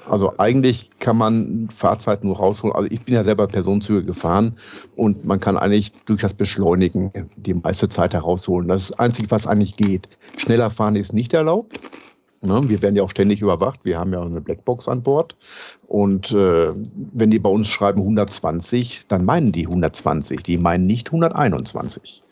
Also 0.08 0.34
eigentlich 0.38 0.90
kann 0.98 1.16
man 1.16 1.68
Fahrzeit 1.76 2.24
nur 2.24 2.36
rausholen. 2.36 2.74
Also 2.74 2.88
ich 2.90 3.04
bin 3.04 3.14
ja 3.14 3.24
selber 3.24 3.46
Personenzüge 3.46 4.04
gefahren 4.04 4.56
und 4.96 5.24
man 5.24 5.40
kann 5.40 5.56
eigentlich 5.56 5.92
durch 6.06 6.22
das 6.22 6.34
Beschleunigen 6.34 7.10
die 7.36 7.54
meiste 7.54 7.88
Zeit 7.88 8.14
herausholen. 8.14 8.68
Das 8.68 8.82
ist 8.82 8.90
das 8.90 8.98
Einzige, 8.98 9.30
was 9.30 9.46
eigentlich 9.46 9.76
geht. 9.76 10.08
Schneller 10.38 10.70
fahren 10.70 10.96
ist 10.96 11.12
nicht 11.12 11.32
erlaubt. 11.32 11.78
Ne, 12.44 12.60
wir 12.68 12.82
werden 12.82 12.96
ja 12.96 13.04
auch 13.04 13.10
ständig 13.10 13.40
überwacht. 13.40 13.80
Wir 13.84 14.00
haben 14.00 14.12
ja 14.12 14.20
eine 14.20 14.40
Blackbox 14.40 14.88
an 14.88 15.04
Bord. 15.04 15.36
Und 15.86 16.32
äh, 16.32 16.70
wenn 17.12 17.30
die 17.30 17.38
bei 17.38 17.48
uns 17.48 17.68
schreiben 17.68 18.00
120, 18.00 19.04
dann 19.06 19.24
meinen 19.24 19.52
die 19.52 19.66
120. 19.66 20.42
Die 20.42 20.58
meinen 20.58 20.86
nicht 20.86 21.08
121. 21.08 22.22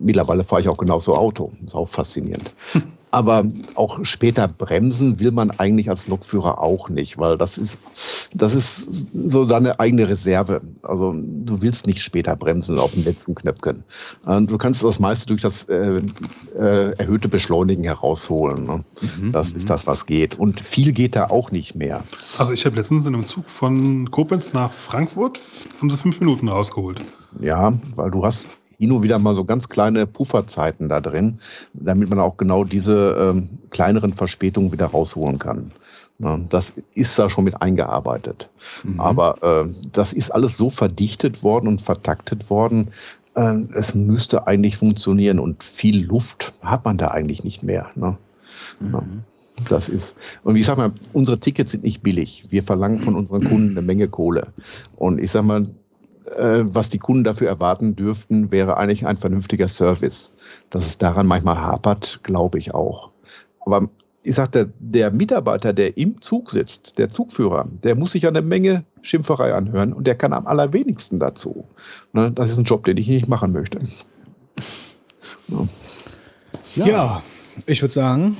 Mittlerweile 0.00 0.42
fahre 0.42 0.62
ich 0.62 0.68
auch 0.68 0.78
genauso 0.78 1.14
Auto. 1.14 1.52
ist 1.64 1.76
auch 1.76 1.88
faszinierend. 1.88 2.52
Aber 3.12 3.44
auch 3.74 4.04
später 4.04 4.48
bremsen 4.48 5.20
will 5.20 5.30
man 5.30 5.50
eigentlich 5.50 5.88
als 5.90 6.06
Lokführer 6.06 6.60
auch 6.60 6.88
nicht, 6.88 7.18
weil 7.18 7.38
das 7.38 7.58
ist, 7.58 7.78
das 8.32 8.54
ist 8.54 8.88
so 9.12 9.44
seine 9.44 9.78
eigene 9.78 10.08
Reserve. 10.08 10.62
Also 10.82 11.14
du 11.14 11.60
willst 11.60 11.86
nicht 11.86 12.00
später 12.00 12.34
bremsen 12.34 12.78
auf 12.78 12.92
dem 12.92 13.04
letzten 13.04 13.34
Knöpfchen. 13.34 13.84
Du 14.24 14.56
kannst 14.58 14.82
das 14.82 14.98
meiste 14.98 15.26
durch 15.26 15.42
das 15.42 15.64
äh, 15.64 16.00
äh, 16.58 16.92
erhöhte 16.96 17.28
Beschleunigen 17.28 17.84
herausholen. 17.84 18.64
Ne? 18.64 18.84
Das 19.30 19.52
ist 19.52 19.68
das, 19.68 19.86
was 19.86 20.06
geht. 20.06 20.38
Und 20.38 20.60
viel 20.60 20.92
geht 20.92 21.14
da 21.14 21.26
auch 21.26 21.50
nicht 21.50 21.74
mehr. 21.74 22.02
Also 22.38 22.52
ich 22.52 22.64
habe 22.64 22.76
letztens 22.76 23.04
in 23.04 23.14
einem 23.14 23.26
Zug 23.26 23.50
von 23.50 24.10
Koblenz 24.10 24.54
nach 24.54 24.72
Frankfurt, 24.72 25.38
haben 25.78 25.90
sie 25.90 25.98
fünf 25.98 26.18
Minuten 26.20 26.48
rausgeholt. 26.48 27.04
Ja, 27.40 27.74
weil 27.94 28.10
du 28.10 28.24
hast 28.24 28.46
und 28.90 29.02
wieder 29.02 29.18
mal 29.18 29.36
so 29.36 29.44
ganz 29.44 29.68
kleine 29.68 30.06
Pufferzeiten 30.06 30.88
da 30.88 31.00
drin, 31.00 31.38
damit 31.74 32.10
man 32.10 32.18
auch 32.18 32.36
genau 32.36 32.64
diese 32.64 33.16
ähm, 33.18 33.50
kleineren 33.70 34.12
Verspätungen 34.12 34.72
wieder 34.72 34.86
rausholen 34.86 35.38
kann. 35.38 35.70
Ja, 36.18 36.38
das 36.50 36.72
ist 36.94 37.18
da 37.18 37.30
schon 37.30 37.44
mit 37.44 37.60
eingearbeitet. 37.60 38.48
Aber 38.98 39.42
äh, 39.42 39.72
das 39.92 40.12
ist 40.12 40.30
alles 40.30 40.56
so 40.56 40.70
verdichtet 40.70 41.42
worden 41.42 41.68
und 41.68 41.82
vertaktet 41.82 42.48
worden, 42.48 42.88
äh, 43.34 43.62
es 43.74 43.94
müsste 43.94 44.46
eigentlich 44.46 44.76
funktionieren 44.76 45.38
und 45.38 45.64
viel 45.64 46.04
Luft 46.04 46.52
hat 46.62 46.84
man 46.84 46.98
da 46.98 47.08
eigentlich 47.08 47.44
nicht 47.44 47.62
mehr. 47.62 47.90
Ne? 47.94 48.16
Ja. 48.80 49.02
Das 49.68 49.88
ist, 49.88 50.14
und 50.44 50.56
ich 50.56 50.66
sag 50.66 50.78
mal, 50.78 50.92
unsere 51.12 51.38
Tickets 51.38 51.70
sind 51.70 51.84
nicht 51.84 52.02
billig. 52.02 52.46
Wir 52.48 52.62
verlangen 52.62 53.00
von 53.00 53.14
unseren 53.14 53.44
Kunden 53.44 53.70
eine 53.70 53.82
Menge 53.82 54.08
Kohle. 54.08 54.48
Und 54.96 55.20
ich 55.20 55.30
sag 55.30 55.44
mal, 55.44 55.66
was 56.26 56.90
die 56.90 56.98
Kunden 56.98 57.24
dafür 57.24 57.48
erwarten 57.48 57.96
dürften, 57.96 58.50
wäre 58.50 58.76
eigentlich 58.76 59.06
ein 59.06 59.18
vernünftiger 59.18 59.68
Service. 59.68 60.34
Dass 60.70 60.86
es 60.86 60.98
daran 60.98 61.26
manchmal 61.26 61.56
hapert, 61.56 62.20
glaube 62.22 62.58
ich 62.58 62.74
auch. 62.74 63.10
Aber 63.60 63.88
ich 64.22 64.36
sagte, 64.36 64.72
der 64.78 65.10
Mitarbeiter, 65.10 65.72
der 65.72 65.96
im 65.96 66.20
Zug 66.22 66.50
sitzt, 66.50 66.98
der 66.98 67.08
Zugführer, 67.08 67.68
der 67.82 67.96
muss 67.96 68.12
sich 68.12 68.26
eine 68.26 68.42
Menge 68.42 68.84
Schimpferei 69.02 69.52
anhören 69.52 69.92
und 69.92 70.06
der 70.06 70.14
kann 70.14 70.32
am 70.32 70.46
allerwenigsten 70.46 71.18
dazu. 71.18 71.64
Ne, 72.12 72.30
das 72.30 72.52
ist 72.52 72.58
ein 72.58 72.64
Job, 72.64 72.84
den 72.84 72.96
ich 72.96 73.08
nicht 73.08 73.28
machen 73.28 73.52
möchte. 73.52 73.80
Ja, 76.76 77.22
ich 77.66 77.82
würde 77.82 77.94
sagen, 77.94 78.36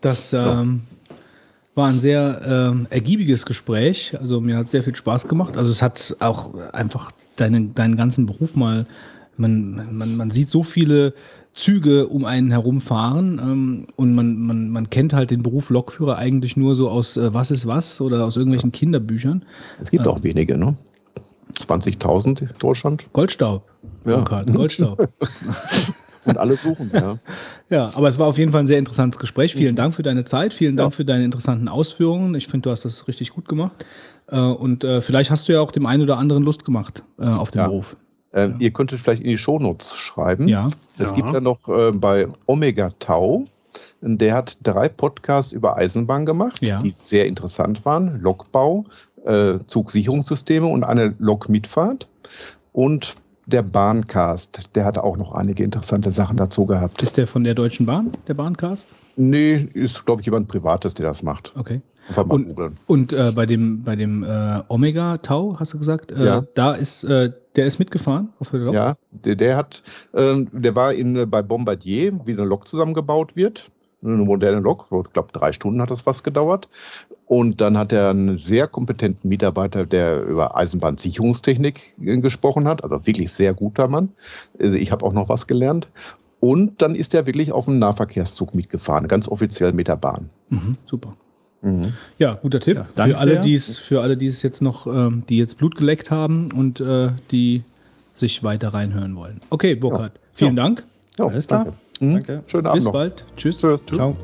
das 0.00 0.32
ähm, 0.32 0.82
war 1.74 1.88
ein 1.88 1.98
sehr 1.98 2.40
ähm, 2.46 2.86
ergiebiges 2.90 3.46
Gespräch. 3.46 4.16
Also 4.20 4.40
mir 4.40 4.56
hat 4.56 4.68
sehr 4.68 4.82
viel 4.82 4.94
Spaß 4.94 5.28
gemacht. 5.28 5.56
Also 5.56 5.70
es 5.70 5.82
hat 5.82 6.16
auch 6.20 6.54
einfach 6.72 7.10
deine, 7.36 7.66
deinen 7.68 7.96
ganzen 7.96 8.26
Beruf 8.26 8.54
mal, 8.54 8.86
man, 9.36 9.96
man, 9.96 10.16
man 10.16 10.30
sieht 10.30 10.50
so 10.50 10.62
viele 10.62 11.14
Züge 11.52 12.08
um 12.08 12.24
einen 12.24 12.50
herumfahren 12.50 13.38
ähm, 13.38 13.86
und 13.96 14.14
man, 14.14 14.36
man, 14.38 14.70
man 14.70 14.90
kennt 14.90 15.12
halt 15.12 15.30
den 15.30 15.42
Beruf 15.42 15.70
Lokführer 15.70 16.16
eigentlich 16.16 16.56
nur 16.56 16.74
so 16.74 16.88
aus 16.88 17.16
äh, 17.16 17.32
Was 17.32 17.50
ist 17.50 17.66
was 17.66 18.00
oder 18.00 18.24
aus 18.24 18.36
irgendwelchen 18.36 18.72
Kinderbüchern. 18.72 19.44
Es 19.82 19.90
gibt 19.90 20.06
auch 20.06 20.22
wenige, 20.22 20.56
ne? 20.56 20.76
20.000 21.58 22.40
in 22.40 22.48
Deutschland 22.58 23.04
Goldstaub. 23.12 23.70
Ja. 24.04 24.20
Goldstaub. 24.20 25.08
und 26.24 26.38
alle 26.38 26.56
suchen, 26.56 26.90
ja. 26.92 27.18
Ja, 27.70 27.90
aber 27.94 28.08
es 28.08 28.18
war 28.18 28.26
auf 28.28 28.38
jeden 28.38 28.52
Fall 28.52 28.60
ein 28.60 28.66
sehr 28.66 28.78
interessantes 28.78 29.18
Gespräch. 29.18 29.54
Vielen 29.54 29.74
Dank 29.76 29.94
für 29.94 30.02
deine 30.02 30.24
Zeit, 30.24 30.52
vielen 30.54 30.76
Dank 30.76 30.94
für 30.94 31.04
deine 31.04 31.24
interessanten 31.24 31.68
Ausführungen. 31.68 32.34
Ich 32.34 32.46
finde, 32.48 32.64
du 32.64 32.70
hast 32.70 32.84
das 32.84 33.06
richtig 33.08 33.30
gut 33.30 33.48
gemacht. 33.48 33.72
Äh, 34.28 34.38
Und 34.38 34.84
äh, 34.84 35.00
vielleicht 35.02 35.30
hast 35.30 35.48
du 35.48 35.52
ja 35.52 35.60
auch 35.60 35.70
dem 35.72 35.86
einen 35.86 36.02
oder 36.02 36.18
anderen 36.18 36.42
Lust 36.44 36.64
gemacht 36.64 37.02
äh, 37.18 37.24
auf 37.26 37.50
den 37.50 37.58
Ja. 37.60 37.66
Beruf. 37.66 37.96
Ähm, 38.32 38.56
Ihr 38.58 38.70
könntet 38.72 39.00
vielleicht 39.00 39.22
in 39.22 39.28
die 39.28 39.38
Shownotes 39.38 39.94
schreiben. 39.96 40.48
Ja. 40.48 40.70
Es 40.98 41.06
Ja. 41.08 41.12
gibt 41.14 41.32
ja 41.32 41.40
noch 41.40 41.58
äh, 41.68 41.92
bei 41.92 42.26
Omega 42.46 42.90
Tau, 42.98 43.44
der 44.00 44.34
hat 44.34 44.58
drei 44.62 44.88
Podcasts 44.88 45.52
über 45.52 45.76
Eisenbahn 45.76 46.26
gemacht, 46.26 46.60
Ja. 46.62 46.82
die 46.82 46.90
sehr 46.90 47.26
interessant 47.26 47.84
waren. 47.84 48.20
Lokbau, 48.20 48.84
äh, 49.24 49.58
Zugsicherungssysteme 49.66 50.66
und 50.66 50.84
eine 50.84 51.14
Lokmitfahrt. 51.18 52.06
Und 52.72 53.14
der 53.46 53.62
Bahncast, 53.62 54.70
der 54.74 54.84
hat 54.84 54.98
auch 54.98 55.16
noch 55.16 55.32
einige 55.32 55.62
interessante 55.64 56.10
Sachen 56.10 56.36
dazu 56.36 56.66
gehabt. 56.66 57.02
Ist 57.02 57.16
der 57.16 57.26
von 57.26 57.44
der 57.44 57.54
Deutschen 57.54 57.86
Bahn, 57.86 58.10
der 58.28 58.34
Bahncast? 58.34 58.86
nee, 59.16 59.68
ist, 59.74 60.04
glaube 60.06 60.22
ich, 60.22 60.26
jemand 60.26 60.48
Privates, 60.48 60.94
der 60.94 61.06
das 61.06 61.22
macht. 61.22 61.52
Okay. 61.56 61.80
Einfach 62.08 62.26
mal 62.26 62.34
Und, 62.34 62.72
und 62.86 63.12
äh, 63.12 63.32
bei 63.34 63.46
dem, 63.46 63.82
bei 63.82 63.94
dem 63.96 64.24
äh, 64.24 64.60
Omega 64.68 65.18
Tau, 65.18 65.56
hast 65.58 65.72
du 65.72 65.78
gesagt, 65.78 66.10
äh, 66.12 66.24
Ja. 66.24 66.44
da 66.54 66.72
ist, 66.72 67.04
äh, 67.04 67.30
der 67.56 67.66
ist 67.66 67.78
mitgefahren 67.78 68.30
auf 68.40 68.50
der 68.50 68.60
Lok? 68.60 68.74
Ja, 68.74 68.96
der, 69.12 69.36
der 69.36 69.56
hat, 69.56 69.82
ähm, 70.14 70.48
der 70.52 70.74
war 70.74 70.92
in, 70.92 71.30
bei 71.30 71.42
Bombardier, 71.42 72.12
wie 72.24 72.32
eine 72.32 72.44
Lok 72.44 72.66
zusammengebaut 72.66 73.36
wird. 73.36 73.70
Eine 74.02 74.16
moderne 74.16 74.60
Lok, 74.60 74.86
ich 74.90 75.12
glaube 75.12 75.28
drei 75.32 75.52
Stunden 75.52 75.80
hat 75.80 75.90
das 75.90 76.02
fast 76.02 76.24
gedauert. 76.24 76.68
Und 77.26 77.60
dann 77.60 77.78
hat 77.78 77.92
er 77.92 78.10
einen 78.10 78.38
sehr 78.38 78.68
kompetenten 78.68 79.28
Mitarbeiter, 79.30 79.86
der 79.86 80.22
über 80.22 80.56
Eisenbahnsicherungstechnik 80.56 81.94
äh, 82.00 82.18
gesprochen 82.18 82.68
hat, 82.68 82.84
also 82.84 83.06
wirklich 83.06 83.32
sehr 83.32 83.54
guter 83.54 83.88
Mann. 83.88 84.10
Also 84.58 84.74
ich 84.74 84.92
habe 84.92 85.04
auch 85.04 85.12
noch 85.12 85.28
was 85.28 85.46
gelernt. 85.46 85.88
Und 86.40 86.82
dann 86.82 86.94
ist 86.94 87.14
er 87.14 87.24
wirklich 87.24 87.52
auf 87.52 87.64
dem 87.64 87.78
Nahverkehrszug 87.78 88.54
mitgefahren, 88.54 89.08
ganz 89.08 89.26
offiziell 89.26 89.72
mit 89.72 89.88
der 89.88 89.96
Bahn. 89.96 90.28
Mhm, 90.50 90.76
super. 90.84 91.16
Ja, 92.18 92.34
guter 92.34 92.60
Tipp. 92.60 92.84
danke 92.94 93.14
für, 93.14 93.20
alle, 93.20 93.30
sehr. 93.32 93.40
die 93.40 93.54
es, 93.54 93.78
für 93.78 94.02
alle, 94.02 94.16
die 94.16 94.26
es 94.26 94.42
jetzt 94.42 94.60
noch, 94.60 94.86
ähm, 94.86 95.22
die 95.30 95.38
jetzt 95.38 95.56
Blut 95.56 95.76
geleckt 95.76 96.10
haben 96.10 96.52
und 96.52 96.80
äh, 96.80 97.08
die 97.30 97.62
sich 98.14 98.44
weiter 98.44 98.74
reinhören 98.74 99.16
wollen. 99.16 99.40
Okay, 99.48 99.74
Burkhard, 99.74 100.12
vielen 100.34 100.56
Dank. 100.56 100.84
Ja, 101.18 101.26
Alles 101.26 101.46
klar. 101.46 101.64
danke. 101.64 101.78
Mhm. 102.00 102.10
Danke. 102.12 102.44
Schönen 102.48 102.66
Abend 102.66 102.76
Bis 102.76 102.84
noch. 102.84 102.92
bald. 102.92 103.24
Tschüss. 103.36 103.60
Tschüss. 103.60 103.80
Tschüss. 103.86 103.96
Ciao. 103.96 104.16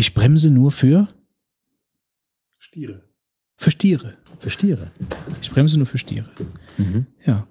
Ich 0.00 0.14
bremse 0.14 0.48
nur 0.50 0.70
für, 0.72 1.08
Stiere. 2.56 3.02
für 3.58 3.70
Stiere. 3.70 4.14
Für 4.38 4.48
Stiere. 4.48 4.90
Ich 5.42 5.50
bremse 5.50 5.76
nur 5.76 5.86
für 5.86 5.98
Stiere. 5.98 6.30
Ja. 7.26 7.46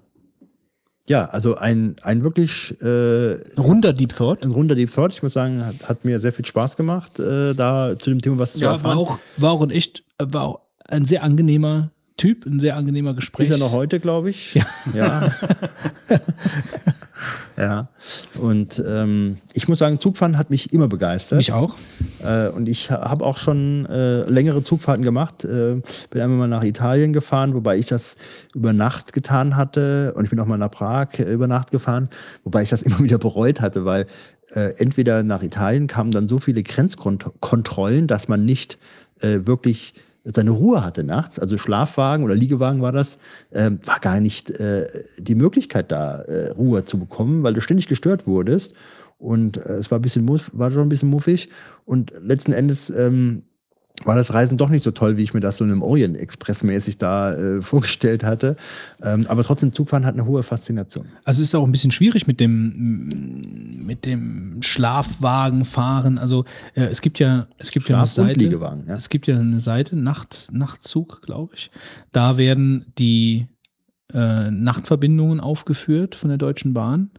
Ja, 1.08 1.26
also 1.26 1.54
ein, 1.58 1.94
ein 2.02 2.24
wirklich 2.24 2.74
äh, 2.80 3.34
Runder 3.56 3.92
Deep 3.92 4.16
Thought. 4.16 4.42
ein 4.42 4.50
runder 4.50 4.74
Deep 4.74 4.92
Thought. 4.92 5.12
Ich 5.12 5.22
muss 5.22 5.32
sagen, 5.34 5.64
hat, 5.64 5.88
hat 5.88 6.04
mir 6.04 6.18
sehr 6.18 6.32
viel 6.32 6.44
Spaß 6.44 6.76
gemacht, 6.76 7.20
äh, 7.20 7.54
da 7.54 7.96
zu 7.96 8.10
dem 8.10 8.20
Thema 8.20 8.38
was 8.38 8.54
zu 8.54 8.58
Ja, 8.62 8.72
erfahren. 8.72 8.96
war 8.96 8.98
auch, 8.98 9.18
war 9.36 9.52
auch 9.52 9.62
ein 9.62 9.70
echt, 9.70 10.02
war 10.18 10.42
auch 10.42 10.60
ein 10.88 11.04
sehr 11.04 11.22
angenehmer 11.22 11.92
Typ, 12.16 12.46
ein 12.46 12.58
sehr 12.58 12.74
angenehmer 12.74 13.14
Gespräch. 13.14 13.48
Ist 13.48 13.60
er 13.60 13.64
noch 13.64 13.72
heute, 13.72 14.00
glaube 14.00 14.30
ich. 14.30 14.54
Ja. 14.54 14.66
Ja. 14.92 15.34
ja. 17.60 17.88
Und 18.38 18.82
ähm, 18.86 19.36
ich 19.52 19.68
muss 19.68 19.78
sagen, 19.78 20.00
Zugfahren 20.00 20.38
hat 20.38 20.50
mich 20.50 20.72
immer 20.72 20.88
begeistert. 20.88 21.36
Mich 21.36 21.52
auch. 21.52 21.76
Äh, 22.24 22.48
und 22.48 22.68
ich 22.68 22.90
ha- 22.90 23.08
habe 23.08 23.24
auch 23.24 23.36
schon 23.36 23.86
äh, 23.86 24.22
längere 24.28 24.62
Zugfahrten 24.62 25.04
gemacht. 25.04 25.44
Äh, 25.44 25.80
bin 26.10 26.22
einmal 26.22 26.38
mal 26.38 26.48
nach 26.48 26.64
Italien 26.64 27.12
gefahren, 27.12 27.54
wobei 27.54 27.76
ich 27.76 27.86
das 27.86 28.16
über 28.54 28.72
Nacht 28.72 29.12
getan 29.12 29.56
hatte. 29.56 30.14
Und 30.16 30.24
ich 30.24 30.30
bin 30.30 30.40
auch 30.40 30.46
mal 30.46 30.56
nach 30.58 30.70
Prag 30.70 31.18
äh, 31.18 31.32
über 31.32 31.46
Nacht 31.48 31.70
gefahren, 31.70 32.08
wobei 32.44 32.62
ich 32.62 32.70
das 32.70 32.82
immer 32.82 33.00
wieder 33.00 33.18
bereut 33.18 33.60
hatte, 33.60 33.84
weil 33.84 34.06
äh, 34.54 34.72
entweder 34.78 35.22
nach 35.22 35.42
Italien 35.42 35.86
kamen 35.86 36.10
dann 36.10 36.28
so 36.28 36.38
viele 36.38 36.62
Grenzkontrollen, 36.62 38.06
dass 38.06 38.28
man 38.28 38.44
nicht 38.44 38.78
äh, 39.20 39.40
wirklich 39.44 39.94
seine 40.24 40.50
Ruhe 40.50 40.84
hatte 40.84 41.04
nachts, 41.04 41.38
also 41.38 41.56
Schlafwagen 41.56 42.24
oder 42.24 42.34
Liegewagen 42.34 42.82
war 42.82 42.92
das, 42.92 43.18
ähm, 43.52 43.80
war 43.84 44.00
gar 44.00 44.20
nicht 44.20 44.50
äh, 44.50 44.86
die 45.18 45.34
Möglichkeit 45.34 45.90
da, 45.90 46.20
äh, 46.22 46.50
Ruhe 46.50 46.84
zu 46.84 46.98
bekommen, 46.98 47.42
weil 47.42 47.54
du 47.54 47.60
ständig 47.60 47.88
gestört 47.88 48.26
wurdest. 48.26 48.74
Und 49.18 49.58
äh, 49.58 49.74
es 49.74 49.90
war 49.90 49.98
bisschen 49.98 50.24
muff, 50.24 50.50
war 50.54 50.70
schon 50.70 50.82
ein 50.82 50.88
bisschen 50.88 51.10
muffig. 51.10 51.48
Und 51.84 52.12
letzten 52.20 52.52
Endes 52.52 52.90
ähm, 52.90 53.42
war 54.04 54.16
das 54.16 54.32
Reisen 54.32 54.56
doch 54.56 54.68
nicht 54.70 54.82
so 54.82 54.90
toll, 54.90 55.16
wie 55.16 55.22
ich 55.22 55.34
mir 55.34 55.40
das 55.40 55.58
so 55.58 55.64
in 55.64 55.70
einem 55.70 55.82
Orient 55.82 56.16
Express 56.16 56.62
mäßig 56.62 56.98
da 56.98 57.34
äh, 57.34 57.62
vorgestellt 57.62 58.24
hatte. 58.24 58.56
Ähm, 59.02 59.26
aber 59.28 59.44
trotzdem, 59.44 59.72
Zugfahren 59.72 60.06
hat 60.06 60.14
eine 60.14 60.26
hohe 60.26 60.42
Faszination. 60.42 61.06
Also 61.24 61.42
es 61.42 61.48
ist 61.48 61.54
auch 61.54 61.64
ein 61.64 61.72
bisschen 61.72 61.90
schwierig 61.90 62.26
mit 62.26 62.40
dem 62.40 63.84
mit 63.84 64.06
dem 64.06 64.62
Schlafwagenfahren. 64.62 66.18
Also 66.18 66.44
äh, 66.74 66.84
es 66.84 67.00
gibt 67.00 67.18
ja 67.18 67.46
es 67.58 67.70
gibt 67.70 67.88
ja 67.88 67.96
eine 67.96 68.04
und 68.04 68.10
Seite. 68.10 68.38
Liegewagen, 68.38 68.84
ja. 68.88 68.96
Es 68.96 69.08
gibt 69.08 69.26
ja 69.26 69.38
eine 69.38 69.60
Seite 69.60 69.96
Nacht 69.96 70.48
Nachtzug, 70.52 71.22
glaube 71.22 71.54
ich. 71.56 71.70
Da 72.12 72.38
werden 72.38 72.86
die 72.98 73.48
äh, 74.12 74.50
Nachtverbindungen 74.50 75.40
aufgeführt 75.40 76.14
von 76.14 76.28
der 76.28 76.38
Deutschen 76.38 76.72
Bahn. 76.74 77.10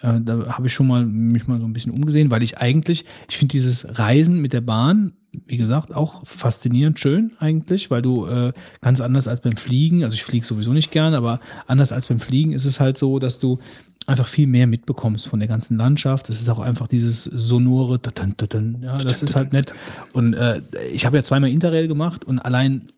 Äh, 0.00 0.20
da 0.20 0.56
habe 0.56 0.66
ich 0.66 0.72
schon 0.72 0.86
mal 0.86 1.06
mich 1.06 1.46
mal 1.46 1.58
so 1.58 1.64
ein 1.64 1.72
bisschen 1.72 1.92
umgesehen, 1.92 2.30
weil 2.30 2.42
ich 2.42 2.58
eigentlich 2.58 3.04
ich 3.28 3.38
finde 3.38 3.52
dieses 3.52 3.98
Reisen 3.98 4.40
mit 4.40 4.52
der 4.52 4.60
Bahn 4.60 5.14
wie 5.46 5.56
gesagt, 5.56 5.94
auch 5.94 6.26
faszinierend 6.26 7.00
schön 7.00 7.32
eigentlich, 7.38 7.90
weil 7.90 8.02
du 8.02 8.26
äh, 8.26 8.52
ganz 8.80 9.00
anders 9.00 9.28
als 9.28 9.40
beim 9.40 9.56
Fliegen, 9.56 10.04
also 10.04 10.14
ich 10.14 10.24
fliege 10.24 10.44
sowieso 10.44 10.72
nicht 10.72 10.90
gern, 10.90 11.14
aber 11.14 11.40
anders 11.66 11.92
als 11.92 12.06
beim 12.06 12.20
Fliegen 12.20 12.52
ist 12.52 12.66
es 12.66 12.80
halt 12.80 12.98
so, 12.98 13.18
dass 13.18 13.38
du 13.38 13.58
einfach 14.06 14.26
viel 14.26 14.46
mehr 14.46 14.66
mitbekommst 14.66 15.28
von 15.28 15.38
der 15.38 15.48
ganzen 15.48 15.76
Landschaft. 15.76 16.28
Es 16.28 16.40
ist 16.40 16.48
auch 16.48 16.58
einfach 16.58 16.88
dieses 16.88 17.24
sonore, 17.24 18.00
ja, 18.82 18.98
das 18.98 19.22
ist 19.22 19.36
halt 19.36 19.52
nett. 19.52 19.74
Und 20.12 20.34
äh, 20.34 20.60
ich 20.92 21.06
habe 21.06 21.16
ja 21.16 21.22
zweimal 21.22 21.50
Interrail 21.50 21.88
gemacht 21.88 22.24
und 22.24 22.38
allein 22.38 22.88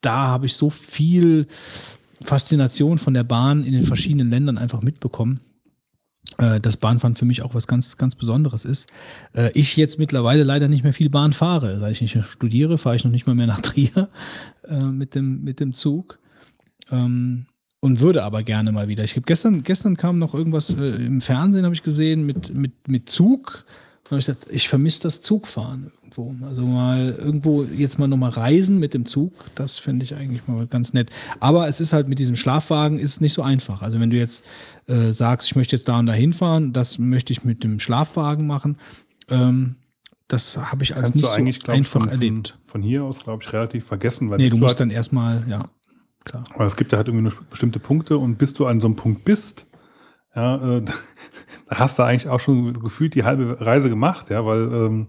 da 0.00 0.28
habe 0.28 0.46
ich 0.46 0.54
so 0.54 0.70
viel 0.70 1.46
Faszination 2.22 2.98
von 2.98 3.14
der 3.14 3.24
Bahn 3.24 3.64
in 3.64 3.72
den 3.72 3.84
verschiedenen 3.84 4.30
Ländern 4.30 4.58
einfach 4.58 4.82
mitbekommen 4.82 5.40
äh, 6.38 6.60
dass 6.60 6.76
Bahnfahren 6.76 7.16
für 7.16 7.24
mich 7.24 7.42
auch 7.42 7.54
was 7.54 7.66
ganz, 7.66 7.96
ganz 7.96 8.14
Besonderes 8.14 8.64
ist. 8.64 8.88
Äh, 9.34 9.50
ich 9.54 9.76
jetzt 9.76 9.98
mittlerweile 9.98 10.44
leider 10.44 10.68
nicht 10.68 10.84
mehr 10.84 10.92
viel 10.92 11.10
Bahn 11.10 11.32
fahre. 11.32 11.78
Seit 11.78 11.92
ich 11.92 12.00
nicht 12.00 12.16
studiere, 12.30 12.78
fahre 12.78 12.96
ich 12.96 13.04
noch 13.04 13.10
nicht 13.10 13.26
mal 13.26 13.34
mehr 13.34 13.46
nach 13.46 13.60
Trier 13.60 14.08
äh, 14.68 14.82
mit, 14.82 15.14
dem, 15.14 15.42
mit 15.42 15.60
dem 15.60 15.74
Zug. 15.74 16.18
Ähm, 16.90 17.46
und 17.80 18.00
würde 18.00 18.24
aber 18.24 18.42
gerne 18.42 18.72
mal 18.72 18.88
wieder. 18.88 19.04
Ich 19.04 19.12
habe 19.12 19.22
gestern, 19.22 19.62
gestern 19.62 19.96
kam 19.96 20.18
noch 20.18 20.34
irgendwas 20.34 20.70
äh, 20.70 21.06
im 21.06 21.20
Fernsehen, 21.20 21.64
habe 21.64 21.74
ich 21.74 21.82
gesehen, 21.82 22.24
mit, 22.24 22.54
mit, 22.54 22.88
mit 22.88 23.08
Zug. 23.08 23.64
Und 24.10 24.18
ich 24.18 24.26
dachte, 24.26 24.50
ich 24.50 24.68
vermisse 24.68 25.02
das 25.02 25.20
Zugfahren 25.20 25.92
irgendwo. 26.16 26.46
Also 26.46 26.66
mal 26.66 27.10
irgendwo 27.18 27.64
jetzt 27.64 27.98
mal 27.98 28.08
nochmal 28.08 28.30
reisen 28.30 28.78
mit 28.78 28.94
dem 28.94 29.06
Zug, 29.06 29.32
das 29.54 29.78
fände 29.78 30.04
ich 30.04 30.14
eigentlich 30.14 30.46
mal 30.46 30.66
ganz 30.66 30.92
nett. 30.92 31.10
Aber 31.40 31.68
es 31.68 31.80
ist 31.80 31.92
halt 31.92 32.08
mit 32.08 32.18
diesem 32.18 32.36
Schlafwagen 32.36 32.98
ist 32.98 33.20
nicht 33.20 33.32
so 33.32 33.42
einfach. 33.42 33.82
Also 33.82 34.00
wenn 34.00 34.10
du 34.10 34.16
jetzt 34.16 34.44
äh, 34.86 35.12
sagst, 35.12 35.48
ich 35.48 35.56
möchte 35.56 35.76
jetzt 35.76 35.88
da 35.88 35.98
und 35.98 36.06
da 36.06 36.12
hinfahren, 36.12 36.72
das 36.72 36.98
möchte 36.98 37.32
ich 37.32 37.44
mit 37.44 37.64
dem 37.64 37.80
Schlafwagen 37.80 38.46
machen. 38.46 38.78
Ähm, 39.28 39.76
das 40.28 40.58
habe 40.58 40.82
ich 40.82 40.94
als 40.94 41.04
Kannst 41.04 41.16
nicht 41.16 41.28
du 41.28 41.32
eigentlich, 41.32 41.60
so 41.64 41.72
einfach 41.72 42.00
von, 42.00 42.08
erlebt. 42.10 42.58
von, 42.60 42.82
hier 42.82 43.04
aus, 43.04 43.20
glaube 43.20 43.42
ich, 43.42 43.52
relativ 43.52 43.86
vergessen. 43.86 44.30
Weil 44.30 44.38
Nee, 44.38 44.50
du 44.50 44.58
musst 44.58 44.78
halt, 44.78 44.80
dann 44.80 44.90
erstmal, 44.90 45.44
ja, 45.48 45.64
klar. 46.24 46.44
Aber 46.54 46.66
es 46.66 46.76
gibt 46.76 46.92
ja 46.92 46.98
halt 46.98 47.08
irgendwie 47.08 47.24
nur 47.24 47.32
bestimmte 47.48 47.78
Punkte 47.78 48.18
und 48.18 48.36
bis 48.36 48.52
du 48.52 48.66
an 48.66 48.80
so 48.80 48.88
einem 48.88 48.96
Punkt 48.96 49.24
bist, 49.24 49.66
ja, 50.36 50.76
äh, 50.76 50.82
da 51.68 51.78
hast 51.78 51.98
du 51.98 52.02
eigentlich 52.02 52.28
auch 52.28 52.40
schon 52.40 52.74
gefühlt 52.74 53.14
die 53.14 53.24
halbe 53.24 53.60
Reise 53.60 53.88
gemacht, 53.88 54.28
ja, 54.28 54.44
weil 54.44 54.70
ähm, 54.72 55.06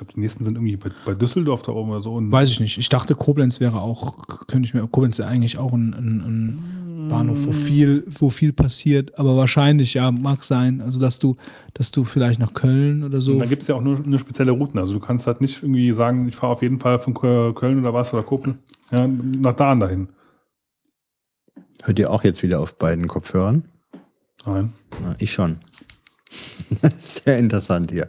glaube, 0.00 0.12
die 0.14 0.20
nächsten 0.20 0.44
sind 0.44 0.56
irgendwie 0.56 0.76
bei, 0.76 0.90
bei 1.04 1.14
Düsseldorf 1.14 1.62
da 1.62 1.72
oben 1.72 1.90
oder 1.90 2.00
so. 2.00 2.14
Und 2.14 2.32
Weiß 2.32 2.50
ich 2.50 2.60
nicht. 2.60 2.78
Ich 2.78 2.88
dachte, 2.88 3.14
Koblenz 3.14 3.60
wäre 3.60 3.80
auch, 3.80 4.46
könnte 4.46 4.66
ich 4.66 4.74
mir, 4.74 4.86
Koblenz 4.88 5.18
ist 5.18 5.24
ja 5.24 5.30
eigentlich 5.30 5.58
auch 5.58 5.72
ein, 5.72 5.92
ein, 5.94 6.20
ein 6.20 7.06
Bahnhof, 7.08 7.46
wo 7.46 7.52
viel, 7.52 8.04
wo 8.18 8.30
viel 8.30 8.52
passiert, 8.52 9.18
aber 9.18 9.36
wahrscheinlich, 9.36 9.94
ja, 9.94 10.10
mag 10.10 10.44
sein. 10.44 10.80
Also, 10.80 11.00
dass 11.00 11.18
du, 11.18 11.36
dass 11.74 11.90
du 11.90 12.04
vielleicht 12.04 12.38
nach 12.38 12.54
Köln 12.54 13.02
oder 13.02 13.20
so. 13.20 13.32
Und 13.32 13.40
da 13.40 13.46
gibt 13.46 13.62
es 13.62 13.68
ja 13.68 13.74
auch 13.74 13.82
nur, 13.82 13.98
nur 14.00 14.18
spezielle 14.18 14.52
Routen. 14.52 14.78
Also 14.78 14.92
du 14.92 15.00
kannst 15.00 15.26
halt 15.26 15.40
nicht 15.40 15.62
irgendwie 15.62 15.90
sagen, 15.92 16.28
ich 16.28 16.36
fahre 16.36 16.52
auf 16.52 16.62
jeden 16.62 16.78
Fall 16.80 16.98
von 17.00 17.14
Kö- 17.14 17.52
Köln 17.52 17.80
oder 17.80 17.92
was 17.92 18.14
oder 18.14 18.22
Koblenz 18.22 18.58
ja, 18.90 19.06
nach 19.06 19.54
da 19.54 19.72
und 19.72 19.80
dahin. 19.80 20.08
Hört 21.82 21.98
ihr 21.98 22.10
auch 22.10 22.24
jetzt 22.24 22.42
wieder 22.42 22.60
auf 22.60 22.76
beiden 22.78 23.08
Kopfhörern? 23.08 23.64
Nein. 24.46 24.72
Na, 25.02 25.14
ich 25.18 25.32
schon. 25.32 25.56
Sehr 27.00 27.38
interessant 27.38 27.90
hier. 27.90 28.08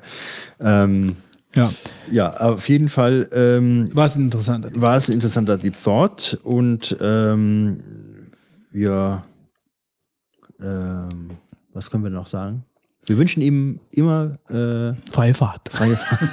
Ähm, 0.60 1.16
ja, 1.56 1.72
ja, 2.12 2.38
auf 2.38 2.70
jeden 2.70 2.90
Fall 2.90 3.28
ähm, 3.34 3.90
war 3.94 4.06
es 4.06 4.16
interessant. 4.16 4.68
war 4.80 4.98
es 4.98 5.10
ein 5.10 5.14
interessanter 5.14 5.58
Deep 5.58 5.76
Thought 5.82 6.40
und 6.44 6.96
ähm, 7.02 7.84
wir, 8.72 9.24
ähm, 10.62 11.32
was 11.74 11.90
können 11.90 12.04
wir 12.04 12.12
noch 12.12 12.28
sagen? 12.28 12.64
Wir 13.06 13.18
wünschen 13.18 13.42
ihm 13.42 13.80
immer 13.92 14.38
äh, 14.50 14.94
Freie 15.12 15.34
Fahrt. 15.34 15.70
freie 15.70 15.96
Fahrt. 15.98 16.30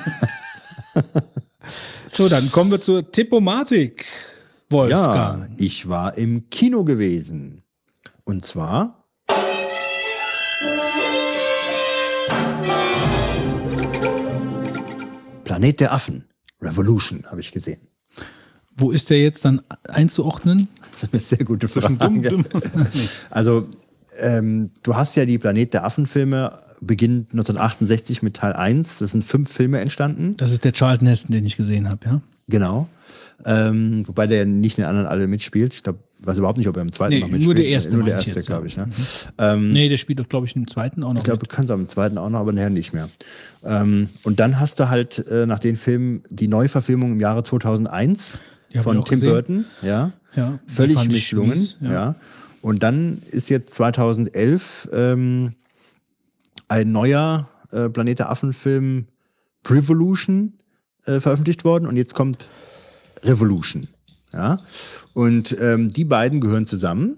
So, 2.12 2.28
dann 2.28 2.50
kommen 2.50 2.70
wir 2.70 2.80
zur 2.80 3.10
Tippomatik. 3.10 4.05
Ja, 4.70 4.76
Wolfgang. 4.76 5.50
ich 5.58 5.88
war 5.88 6.16
im 6.18 6.50
Kino 6.50 6.84
gewesen. 6.84 7.62
Und 8.24 8.44
zwar 8.44 8.97
Planet 15.58 15.80
der 15.80 15.92
Affen. 15.92 16.22
Revolution 16.62 17.24
habe 17.26 17.40
ich 17.40 17.50
gesehen. 17.50 17.80
Wo 18.76 18.92
ist 18.92 19.10
der 19.10 19.20
jetzt 19.20 19.44
dann 19.44 19.60
einzuordnen? 19.88 20.68
Das 20.92 21.02
ist 21.02 21.12
eine 21.12 21.22
sehr 21.22 21.44
gute 21.44 21.66
Frage. 21.66 21.96
Dumm, 21.96 22.22
dumm. 22.22 22.44
Also, 23.28 23.66
ähm, 24.20 24.70
du 24.84 24.94
hast 24.94 25.16
ja 25.16 25.24
die 25.24 25.36
Planet 25.36 25.74
der 25.74 25.84
Affen-Filme, 25.84 26.60
beginnt 26.80 27.32
1968 27.32 28.22
mit 28.22 28.36
Teil 28.36 28.52
1. 28.52 28.98
Das 28.98 29.10
sind 29.10 29.24
fünf 29.24 29.52
Filme 29.52 29.80
entstanden. 29.80 30.36
Das 30.36 30.52
ist 30.52 30.64
der 30.64 30.70
Charlton 30.70 31.08
Heston, 31.08 31.32
den 31.32 31.44
ich 31.44 31.56
gesehen 31.56 31.88
habe, 31.88 32.06
ja. 32.06 32.20
Genau. 32.46 32.86
Ähm, 33.44 34.02
wobei 34.07 34.26
der 34.26 34.44
nicht 34.47 34.78
in 34.78 34.83
den 34.83 34.89
anderen 34.89 35.07
alle 35.07 35.28
mitspielt. 35.28 35.73
Ich 35.73 35.83
glaube, 35.84 36.00
weiß 36.20 36.39
überhaupt 36.39 36.58
nicht, 36.58 36.67
ob 36.68 36.76
er 36.76 36.83
im 36.83 36.91
zweiten 36.91 37.15
Nee, 37.15 37.20
noch 37.20 37.28
nur 37.28 37.36
mitspielt. 37.39 37.58
der 37.58 37.67
erste 37.67 37.94
Nur 37.94 38.05
der 38.05 38.15
erste, 38.17 38.31
ja. 38.41 38.41
glaube 38.47 38.67
ich. 38.67 38.76
Ne? 38.76 38.89
Ähm, 39.39 39.70
Nee, 39.70 39.89
der 39.89 39.97
spielt 39.97 40.18
doch, 40.18 40.28
glaube 40.28 40.47
ich, 40.47 40.57
im 40.57 40.67
zweiten 40.67 41.02
auch 41.05 41.12
noch. 41.12 41.18
Ich 41.20 41.25
glaube, 41.25 41.47
du 41.47 41.73
am 41.73 41.86
zweiten 41.86 42.18
auch 42.18 42.28
noch, 42.31 42.41
aber 42.41 42.52
nachher 42.52 42.70
nicht 42.70 42.92
mehr. 42.92 43.08
Ähm, 43.65 44.08
und 44.25 44.41
dann 44.41 44.58
hast 44.58 44.81
du 44.81 44.89
halt 44.89 45.25
äh, 45.28 45.47
nach 45.47 45.60
den 45.60 45.76
Filmen 45.76 46.23
die 46.31 46.49
Neuverfilmung 46.49 47.12
im 47.12 47.20
Jahre 47.20 47.44
2001 47.44 48.41
Die 48.73 48.78
hab 48.78 48.84
von 48.84 48.97
Tim 49.05 49.15
gesehen. 49.15 49.31
Burton. 49.31 49.65
Ja, 49.83 50.12
Ja, 50.34 50.58
völlig 50.67 51.07
misslungen. 51.08 51.50
mies, 51.50 51.76
ja. 51.81 52.17
Und 52.60 52.83
dann 52.83 53.18
ist 53.31 53.49
jetzt 53.50 53.73
2011 53.75 54.89
ähm, 54.92 55.52
ein 56.67 56.91
neuer 56.91 57.49
äh, 57.70 57.89
Planet 57.89 58.18
der 58.18 58.31
Affen-Film 58.31 59.07
Prevolution 59.62 60.55
äh, 61.05 61.20
veröffentlicht 61.20 61.65
worden 61.65 61.86
und 61.86 61.97
jetzt 61.97 62.15
kommt 62.15 62.49
Revolution. 63.22 63.88
Ja? 64.32 64.60
Und 65.14 65.56
ähm, 65.60 65.92
die 65.92 66.05
beiden 66.05 66.40
gehören 66.40 66.66
zusammen. 66.66 67.16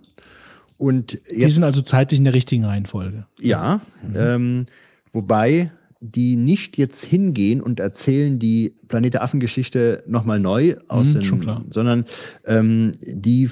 Und 0.79 1.12
jetzt, 1.12 1.37
Die 1.37 1.51
sind 1.51 1.65
also 1.65 1.83
zeitlich 1.83 2.19
in 2.19 2.25
der 2.25 2.35
richtigen 2.35 2.65
Reihenfolge. 2.65 3.27
ja, 3.39 3.81
ähm, 4.15 4.67
wobei 5.12 5.70
die 6.01 6.37
nicht 6.37 6.79
jetzt 6.79 7.05
hingehen 7.05 7.61
und 7.61 7.79
erzählen 7.81 8.39
die 8.39 8.75
Planet 8.89 9.15
der 9.15 9.23
Affen-Geschichte 9.23 10.03
nochmal 10.07 10.41
neu 10.41 10.75
aus 10.89 11.12
Mhm, 11.12 11.20
den, 11.20 11.65
sondern 11.70 12.05
ähm, 12.47 12.93
die 13.03 13.45
äh, 13.45 13.51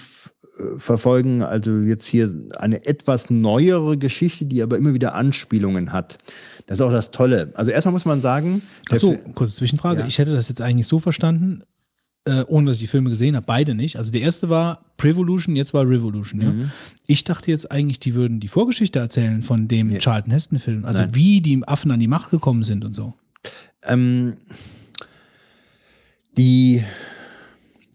verfolgen 0.79 1.43
also 1.43 1.71
jetzt 1.81 2.07
hier 2.07 2.35
eine 2.59 2.87
etwas 2.87 3.29
neuere 3.29 3.99
Geschichte, 3.99 4.47
die 4.47 4.63
aber 4.63 4.79
immer 4.79 4.95
wieder 4.95 5.15
Anspielungen 5.15 5.93
hat. 5.93 6.17
Das 6.67 6.79
ist 6.79 6.81
auch 6.81 6.91
das 6.91 7.11
Tolle. 7.11 7.51
Also 7.55 7.71
erstmal 7.71 7.93
muss 7.93 8.07
man 8.07 8.23
sagen, 8.23 8.63
Achso, 8.89 9.15
kurze 9.35 9.57
Zwischenfrage. 9.57 10.01
Ja. 10.01 10.07
Ich 10.07 10.17
hätte 10.17 10.33
das 10.33 10.49
jetzt 10.49 10.63
eigentlich 10.63 10.87
so 10.87 10.99
verstanden, 10.99 11.65
äh, 12.29 12.45
ohne 12.47 12.67
dass 12.67 12.77
ich 12.77 12.83
die 12.83 12.87
Filme 12.87 13.09
gesehen 13.11 13.35
habe, 13.35 13.47
beide 13.47 13.75
nicht. 13.75 13.97
Also 13.97 14.11
der 14.13 14.21
erste 14.21 14.51
war 14.51 14.85
Prevolution, 14.97 15.57
jetzt 15.57 15.73
war 15.73 15.89
Revolution. 15.89 16.41
Ja? 16.41 16.51
Mhm. 16.51 16.71
Ich 17.07 17.25
dachte 17.25 17.51
jetzt 17.51 17.71
eigentlich, 17.71 17.99
die 17.99 18.15
würden 18.15 18.39
die 18.39 18.49
Vorgeschichte 18.49 18.99
erzählen 18.99 19.43
von 19.43 19.67
dem 19.67 19.89
Nee. 19.89 19.99
Charlton 19.99 20.31
Heston-Film. 20.33 20.85
Also 20.85 21.03
Nein. 21.03 21.15
wie 21.15 21.41
die 21.41 21.67
Affen 21.67 21.91
an 21.91 22.01
die 22.01 22.09
Macht 22.09 22.31
gekommen 22.31 22.65
sind 22.65 22.85
und 22.85 22.95
so. 22.95 23.15
Ähm, 23.85 24.35
die, 26.37 26.85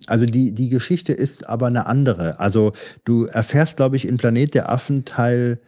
also 0.08 0.26
die, 0.26 0.52
die 0.52 0.70
Geschichte 0.70 1.14
ist 1.14 1.48
aber 1.48 1.68
eine 1.68 1.86
andere. 1.86 2.40
Also 2.40 2.74
du 3.06 3.26
erfährst, 3.26 3.78
glaube 3.78 3.96
ich, 3.96 4.08
in 4.08 4.18
Planet 4.18 4.54
der 4.56 4.70
Affen 4.70 5.06
Teil 5.06 5.60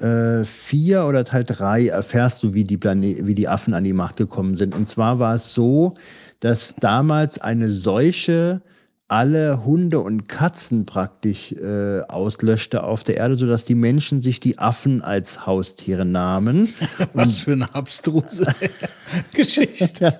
4 0.00 1.04
oder 1.04 1.24
Teil 1.24 1.44
3 1.44 1.88
erfährst 1.88 2.42
du, 2.42 2.54
wie 2.54 2.64
die, 2.64 2.78
Plane 2.78 3.16
wie 3.26 3.34
die 3.34 3.48
Affen 3.48 3.74
an 3.74 3.84
die 3.84 3.92
Macht 3.92 4.16
gekommen 4.16 4.54
sind. 4.54 4.74
Und 4.74 4.88
zwar 4.88 5.18
war 5.18 5.34
es 5.34 5.52
so, 5.52 5.94
dass 6.40 6.74
damals 6.80 7.38
eine 7.38 7.70
Seuche 7.70 8.62
alle 9.10 9.64
Hunde 9.64 9.98
und 9.98 10.28
Katzen 10.28 10.86
praktisch 10.86 11.50
äh, 11.52 12.00
auslöschte 12.02 12.84
auf 12.84 13.02
der 13.02 13.16
Erde, 13.16 13.34
sodass 13.34 13.64
die 13.64 13.74
Menschen 13.74 14.22
sich 14.22 14.38
die 14.38 14.58
Affen 14.58 15.02
als 15.02 15.46
Haustiere 15.46 16.04
nahmen. 16.04 16.68
Was 17.12 17.40
für 17.40 17.52
eine 17.52 17.74
abstruse 17.74 18.46
Geschichte. 19.34 20.16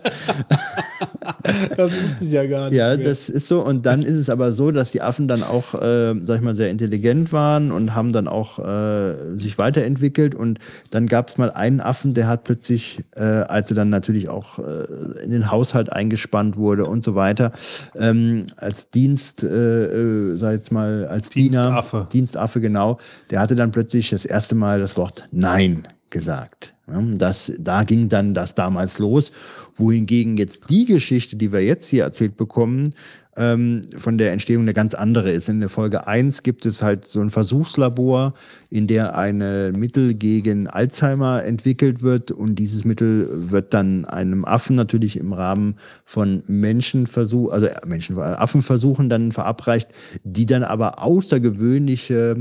das 1.76 1.92
wusste 1.92 2.24
ich 2.24 2.32
ja 2.32 2.44
gar 2.46 2.68
nicht. 2.68 2.76
Ja, 2.76 2.96
mehr. 2.96 3.06
das 3.06 3.28
ist 3.28 3.46
so. 3.46 3.64
Und 3.64 3.86
dann 3.86 4.02
ist 4.02 4.16
es 4.16 4.28
aber 4.28 4.50
so, 4.50 4.72
dass 4.72 4.90
die 4.90 5.02
Affen 5.02 5.28
dann 5.28 5.44
auch, 5.44 5.74
äh, 5.74 6.14
sag 6.22 6.38
ich 6.38 6.42
mal, 6.42 6.56
sehr 6.56 6.70
intelligent 6.70 7.32
waren 7.32 7.70
und 7.70 7.94
haben 7.94 8.12
dann 8.12 8.26
auch 8.26 8.58
äh, 8.58 9.36
sich 9.36 9.56
weiterentwickelt. 9.56 10.34
Und 10.34 10.58
dann 10.90 11.06
gab 11.06 11.28
es 11.28 11.38
mal 11.38 11.52
einen 11.52 11.80
Affen, 11.80 12.12
der 12.14 12.26
hat 12.26 12.42
plötzlich, 12.42 13.04
äh, 13.14 13.22
als 13.22 13.70
er 13.70 13.76
dann 13.76 13.90
natürlich 13.90 14.28
auch 14.28 14.58
äh, 14.58 15.22
in 15.22 15.30
den 15.30 15.48
Haushalt 15.52 15.92
eingespannt 15.92 16.56
wurde 16.56 16.86
und 16.86 17.04
so 17.04 17.14
weiter, 17.14 17.52
ähm, 17.94 18.46
als 18.56 18.80
Dienst, 18.91 19.42
äh, 19.42 19.84
äh, 19.84 20.36
sag 20.36 20.52
jetzt 20.52 20.73
mal, 20.73 21.07
als 21.07 21.31
Dienstaffe. 21.31 21.97
Diener, 21.97 22.09
Dienstaffe, 22.09 22.60
genau, 22.60 22.99
der 23.31 23.41
hatte 23.41 23.55
dann 23.55 23.70
plötzlich 23.70 24.10
das 24.10 24.25
erste 24.25 24.55
Mal 24.55 24.81
das 24.81 24.97
Wort 24.97 25.28
Nein 25.33 25.83
gesagt. 26.10 26.75
Das, 26.86 27.52
da 27.59 27.84
ging 27.84 28.09
dann 28.09 28.34
das 28.34 28.55
damals 28.57 28.99
los, 28.99 29.31
wohingegen 29.76 30.36
jetzt 30.36 30.62
die 30.68 30.84
Geschichte, 30.86 31.36
die 31.36 31.52
wir 31.52 31.62
jetzt 31.62 31.86
hier 31.86 32.02
erzählt 32.02 32.36
bekommen, 32.36 32.94
ähm, 33.40 33.80
von 33.96 34.18
der 34.18 34.32
Entstehung 34.32 34.62
eine 34.62 34.74
ganz 34.74 34.92
andere 34.92 35.30
ist. 35.30 35.48
In 35.48 35.60
der 35.60 35.70
Folge 35.70 36.06
1 36.06 36.42
gibt 36.42 36.66
es 36.66 36.82
halt 36.82 37.06
so 37.06 37.20
ein 37.20 37.30
Versuchslabor, 37.30 38.34
in 38.68 38.86
der 38.86 39.16
ein 39.16 39.38
Mittel 39.72 40.12
gegen 40.12 40.66
Alzheimer 40.66 41.42
entwickelt 41.42 42.02
wird 42.02 42.30
und 42.30 42.56
dieses 42.56 42.84
Mittel 42.84 43.50
wird 43.50 43.72
dann 43.72 44.04
einem 44.04 44.44
Affen 44.44 44.76
natürlich 44.76 45.16
im 45.16 45.32
Rahmen 45.32 45.76
von 46.04 46.42
Menschenversuch, 46.48 47.50
also 47.50 47.66
äh, 47.66 47.86
Menschen, 47.86 48.18
Affenversuchen 48.18 49.08
dann 49.08 49.32
verabreicht, 49.32 49.88
die 50.22 50.44
dann 50.44 50.62
aber 50.62 51.02
außergewöhnliche, 51.02 52.36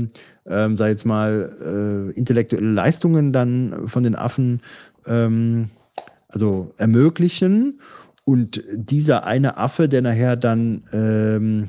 ähm, 0.46 0.76
sag 0.76 0.88
jetzt 0.88 1.06
mal, 1.06 2.10
äh, 2.12 2.18
intellektuelle 2.18 2.72
Leistungen 2.72 3.32
dann 3.32 3.88
von 3.88 4.02
den 4.02 4.16
Affen 4.16 4.60
ähm, 5.06 5.70
also 6.28 6.74
ermöglichen. 6.76 7.80
Und 8.30 8.62
dieser 8.76 9.24
eine 9.24 9.56
Affe, 9.56 9.88
der 9.88 10.02
nachher 10.02 10.36
dann, 10.36 10.84
ähm, 10.92 11.66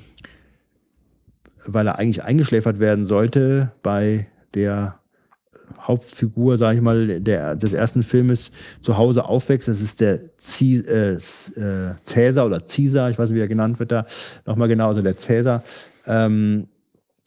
weil 1.66 1.88
er 1.88 1.98
eigentlich 1.98 2.22
eingeschläfert 2.22 2.80
werden 2.80 3.08
sollte, 3.08 3.72
bei 3.82 4.28
der 4.54 5.00
Hauptfigur, 5.80 6.60
sage 6.60 6.76
ich 6.78 6.84
mal, 6.84 7.20
der, 7.20 7.56
des 7.56 7.74
ersten 7.74 8.04
Filmes 8.04 8.52
zu 8.80 8.96
Hause 8.96 9.26
aufwächst, 9.26 9.70
das 9.70 9.82
ist 9.82 10.02
der 10.02 10.20
Zi, 10.38 10.86
äh, 10.88 11.14
äh, 11.14 11.96
Cäsar 12.04 12.46
oder 12.46 12.60
Caesar, 12.60 13.10
ich 13.10 13.18
weiß 13.18 13.32
nicht, 13.32 13.38
wie 13.38 13.44
er 13.44 13.48
genannt 13.48 13.80
wird 13.80 13.92
da, 13.92 14.06
nochmal 14.46 14.68
genau, 14.68 14.90
also 14.90 15.02
der 15.02 15.18
Cäsar. 15.18 15.64
Ähm, 16.06 16.68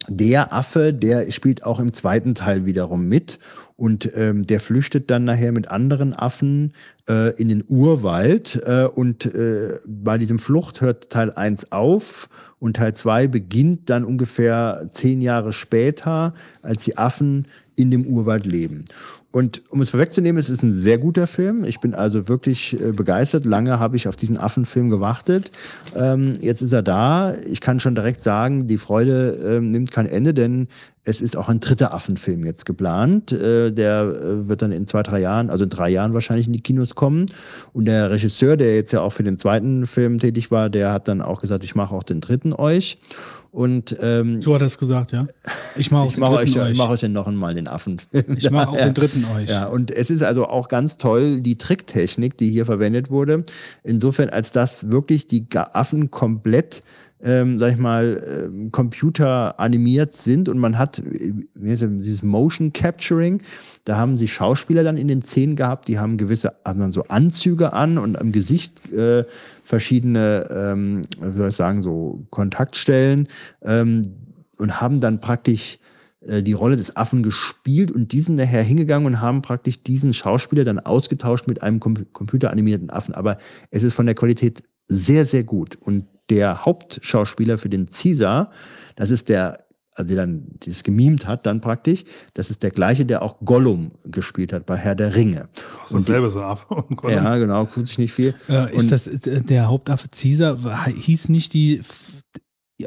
der 0.07 0.53
Affe, 0.53 0.93
der 0.93 1.29
spielt 1.33 1.65
auch 1.65 1.81
im 1.81 1.91
zweiten 1.91 2.35
Teil 2.35 2.65
wiederum 2.65 3.09
mit 3.09 3.37
und 3.77 4.09
ähm, 4.15 4.45
der 4.47 4.59
flüchtet 4.59 5.11
dann 5.11 5.25
nachher 5.25 5.51
mit 5.51 5.69
anderen 5.69 6.13
Affen 6.13 6.73
äh, 7.09 7.33
in 7.39 7.49
den 7.49 7.63
Urwald 7.67 8.61
äh, 8.65 8.85
und 8.85 9.25
äh, 9.25 9.79
bei 9.85 10.17
diesem 10.17 10.39
Flucht 10.39 10.81
hört 10.81 11.09
Teil 11.09 11.31
1 11.33 11.71
auf 11.71 12.29
und 12.59 12.77
Teil 12.77 12.93
2 12.95 13.27
beginnt 13.27 13.89
dann 13.89 14.05
ungefähr 14.05 14.87
zehn 14.91 15.21
Jahre 15.21 15.51
später, 15.51 16.33
als 16.61 16.85
die 16.85 16.97
Affen 16.97 17.47
in 17.75 17.91
dem 17.91 18.07
Urwald 18.07 18.45
leben. 18.45 18.85
Und 19.35 19.63
um 19.69 19.81
es 19.81 19.89
vorwegzunehmen, 19.89 20.39
es 20.39 20.49
ist 20.49 20.63
ein 20.63 20.71
sehr 20.71 20.97
guter 20.97 21.27
Film. 21.27 21.65
Ich 21.65 21.81
bin 21.81 21.93
also 21.93 22.29
wirklich 22.29 22.79
äh, 22.79 22.93
begeistert. 22.93 23.43
Lange 23.43 23.79
habe 23.79 23.97
ich 23.97 24.07
auf 24.07 24.15
diesen 24.15 24.37
Affenfilm 24.37 24.89
gewartet. 24.89 25.51
Ähm, 25.93 26.37
jetzt 26.39 26.61
ist 26.61 26.71
er 26.71 26.81
da. 26.81 27.33
Ich 27.45 27.59
kann 27.59 27.81
schon 27.81 27.95
direkt 27.95 28.23
sagen, 28.23 28.67
die 28.67 28.77
Freude 28.77 29.37
ähm, 29.45 29.71
nimmt 29.71 29.91
kein 29.91 30.05
Ende, 30.05 30.33
denn 30.33 30.69
es 31.03 31.19
ist 31.19 31.35
auch 31.35 31.49
ein 31.49 31.59
dritter 31.59 31.93
Affenfilm 31.93 32.45
jetzt 32.45 32.65
geplant. 32.65 33.33
Äh, 33.33 33.71
der 33.71 34.03
äh, 34.03 34.47
wird 34.47 34.61
dann 34.61 34.71
in 34.71 34.87
zwei, 34.87 35.03
drei 35.03 35.19
Jahren, 35.19 35.49
also 35.49 35.65
in 35.65 35.69
drei 35.69 35.89
Jahren 35.89 36.13
wahrscheinlich 36.13 36.47
in 36.47 36.53
die 36.53 36.61
Kinos 36.61 36.95
kommen. 36.95 37.25
Und 37.73 37.85
der 37.85 38.11
Regisseur, 38.11 38.55
der 38.55 38.73
jetzt 38.75 38.93
ja 38.93 39.01
auch 39.01 39.11
für 39.11 39.23
den 39.23 39.37
zweiten 39.37 39.85
Film 39.85 40.17
tätig 40.17 40.49
war, 40.49 40.69
der 40.69 40.93
hat 40.93 41.09
dann 41.09 41.21
auch 41.21 41.41
gesagt, 41.41 41.65
ich 41.65 41.75
mache 41.75 41.93
auch 41.93 42.03
den 42.03 42.21
dritten 42.21 42.53
euch. 42.53 42.97
Und 43.55 43.95
ähm, 44.01 44.41
So 44.41 44.53
hat 44.53 44.59
er 44.59 44.67
es 44.67 44.77
gesagt, 44.77 45.13
ja. 45.13 45.27
Ich 45.77 45.89
mache 45.89 46.09
den 46.13 46.19
mache 46.19 46.33
euch, 46.33 46.49
ich 46.49 46.77
mach 46.77 46.87
euch. 46.87 46.95
euch 46.95 46.99
dann 46.99 47.13
noch 47.13 47.25
einmal 47.25 47.53
den 47.53 47.69
Affenfilm. 47.69 48.25
Ich 48.37 48.51
mache 48.51 48.67
auch 48.67 48.75
den 48.77 48.93
dritten 48.93 49.23
euch. 49.33 49.49
Ja, 49.49 49.67
und 49.67 49.91
es 49.91 50.09
ist 50.09 50.23
also 50.23 50.45
auch 50.45 50.67
ganz 50.67 50.97
toll, 50.97 51.39
die 51.39 51.57
Tricktechnik, 51.57 52.37
die 52.37 52.49
hier 52.49 52.65
verwendet 52.65 53.09
wurde. 53.09 53.45
Insofern, 53.83 54.27
als 54.27 54.51
dass 54.51 54.91
wirklich 54.91 55.27
die 55.27 55.47
Affen 55.55 56.11
komplett, 56.11 56.83
ähm, 57.23 57.57
sag 57.57 57.71
ich 57.71 57.77
mal, 57.77 58.21
ähm, 58.45 58.73
Computer 58.73 59.57
animiert 59.57 60.17
sind 60.17 60.49
und 60.49 60.59
man 60.59 60.77
hat 60.77 60.99
äh, 60.99 61.31
dieses 61.55 62.23
Motion 62.23 62.73
Capturing. 62.73 63.41
Da 63.85 63.95
haben 63.95 64.17
sie 64.17 64.27
Schauspieler 64.27 64.83
dann 64.83 64.97
in 64.97 65.07
den 65.07 65.21
Szenen 65.21 65.55
gehabt, 65.55 65.87
die 65.87 65.97
haben 65.97 66.17
gewisse, 66.17 66.55
haben 66.65 66.81
dann 66.81 66.91
so 66.91 67.03
Anzüge 67.03 67.71
an 67.71 67.99
und 67.99 68.19
am 68.19 68.33
Gesicht 68.33 68.91
äh, 68.91 69.23
verschiedene, 69.65 70.47
ähm, 70.49 71.01
wie 71.19 71.37
soll 71.37 71.49
ich 71.49 71.55
sagen, 71.55 71.81
so 71.81 72.25
Kontaktstellen 72.29 73.27
ähm, 73.63 74.03
und 74.57 74.79
haben 74.79 75.01
dann 75.01 75.19
praktisch 75.19 75.79
äh, 76.21 76.43
die 76.43 76.53
Rolle 76.53 76.77
des 76.77 76.95
Affen 76.95 77.23
gespielt 77.23 77.91
und 77.91 78.11
die 78.13 78.21
sind 78.21 78.35
nachher 78.35 78.61
hingegangen 78.61 79.07
und 79.07 79.21
haben 79.21 79.41
praktisch 79.41 79.81
diesen 79.81 80.13
Schauspieler 80.13 80.63
dann 80.63 80.79
ausgetauscht 80.79 81.47
mit 81.47 81.63
einem 81.63 81.79
Com 81.79 81.95
computeranimierten 82.13 82.91
Affen. 82.91 83.15
Aber 83.15 83.37
es 83.71 83.83
ist 83.83 83.95
von 83.95 84.05
der 84.05 84.15
Qualität 84.15 84.63
sehr, 84.87 85.25
sehr 85.25 85.43
gut. 85.43 85.77
Und 85.81 86.05
der 86.29 86.63
Hauptschauspieler 86.63 87.57
für 87.57 87.69
den 87.69 87.87
Caesar, 87.87 88.51
das 88.95 89.09
ist 89.09 89.29
der, 89.29 89.64
also 89.95 90.07
der 90.09 90.17
dann 90.25 90.47
das 90.65 90.83
gemimt 90.83 91.25
hat, 91.25 91.45
dann 91.45 91.61
praktisch, 91.61 92.03
das 92.33 92.49
ist 92.49 92.61
der 92.63 92.71
gleiche, 92.71 93.05
der 93.05 93.21
auch 93.21 93.39
Gollum 93.39 93.91
gespielt 94.05 94.53
hat 94.53 94.65
bei 94.65 94.75
Herr 94.75 94.93
der 94.95 95.15
Ringe. 95.15 95.47
Das 95.83 95.91
ist 95.91 96.07
dasselbe 96.09 96.29
so 96.29 96.39
ein 96.39 96.45
Affe. 96.45 96.73
Und. 96.75 97.03
Ja, 97.09 97.37
genau, 97.37 97.65
tut 97.65 97.87
sich 97.87 97.97
nicht 97.97 98.13
viel. 98.13 98.35
Äh, 98.49 98.75
ist 98.75 98.83
Und- 98.83 98.91
das 98.91 99.09
der 99.21 99.67
Hauptaffe 99.67 100.07
Caesar? 100.09 100.85
Hieß 100.87 101.29
nicht 101.29 101.53
die 101.53 101.81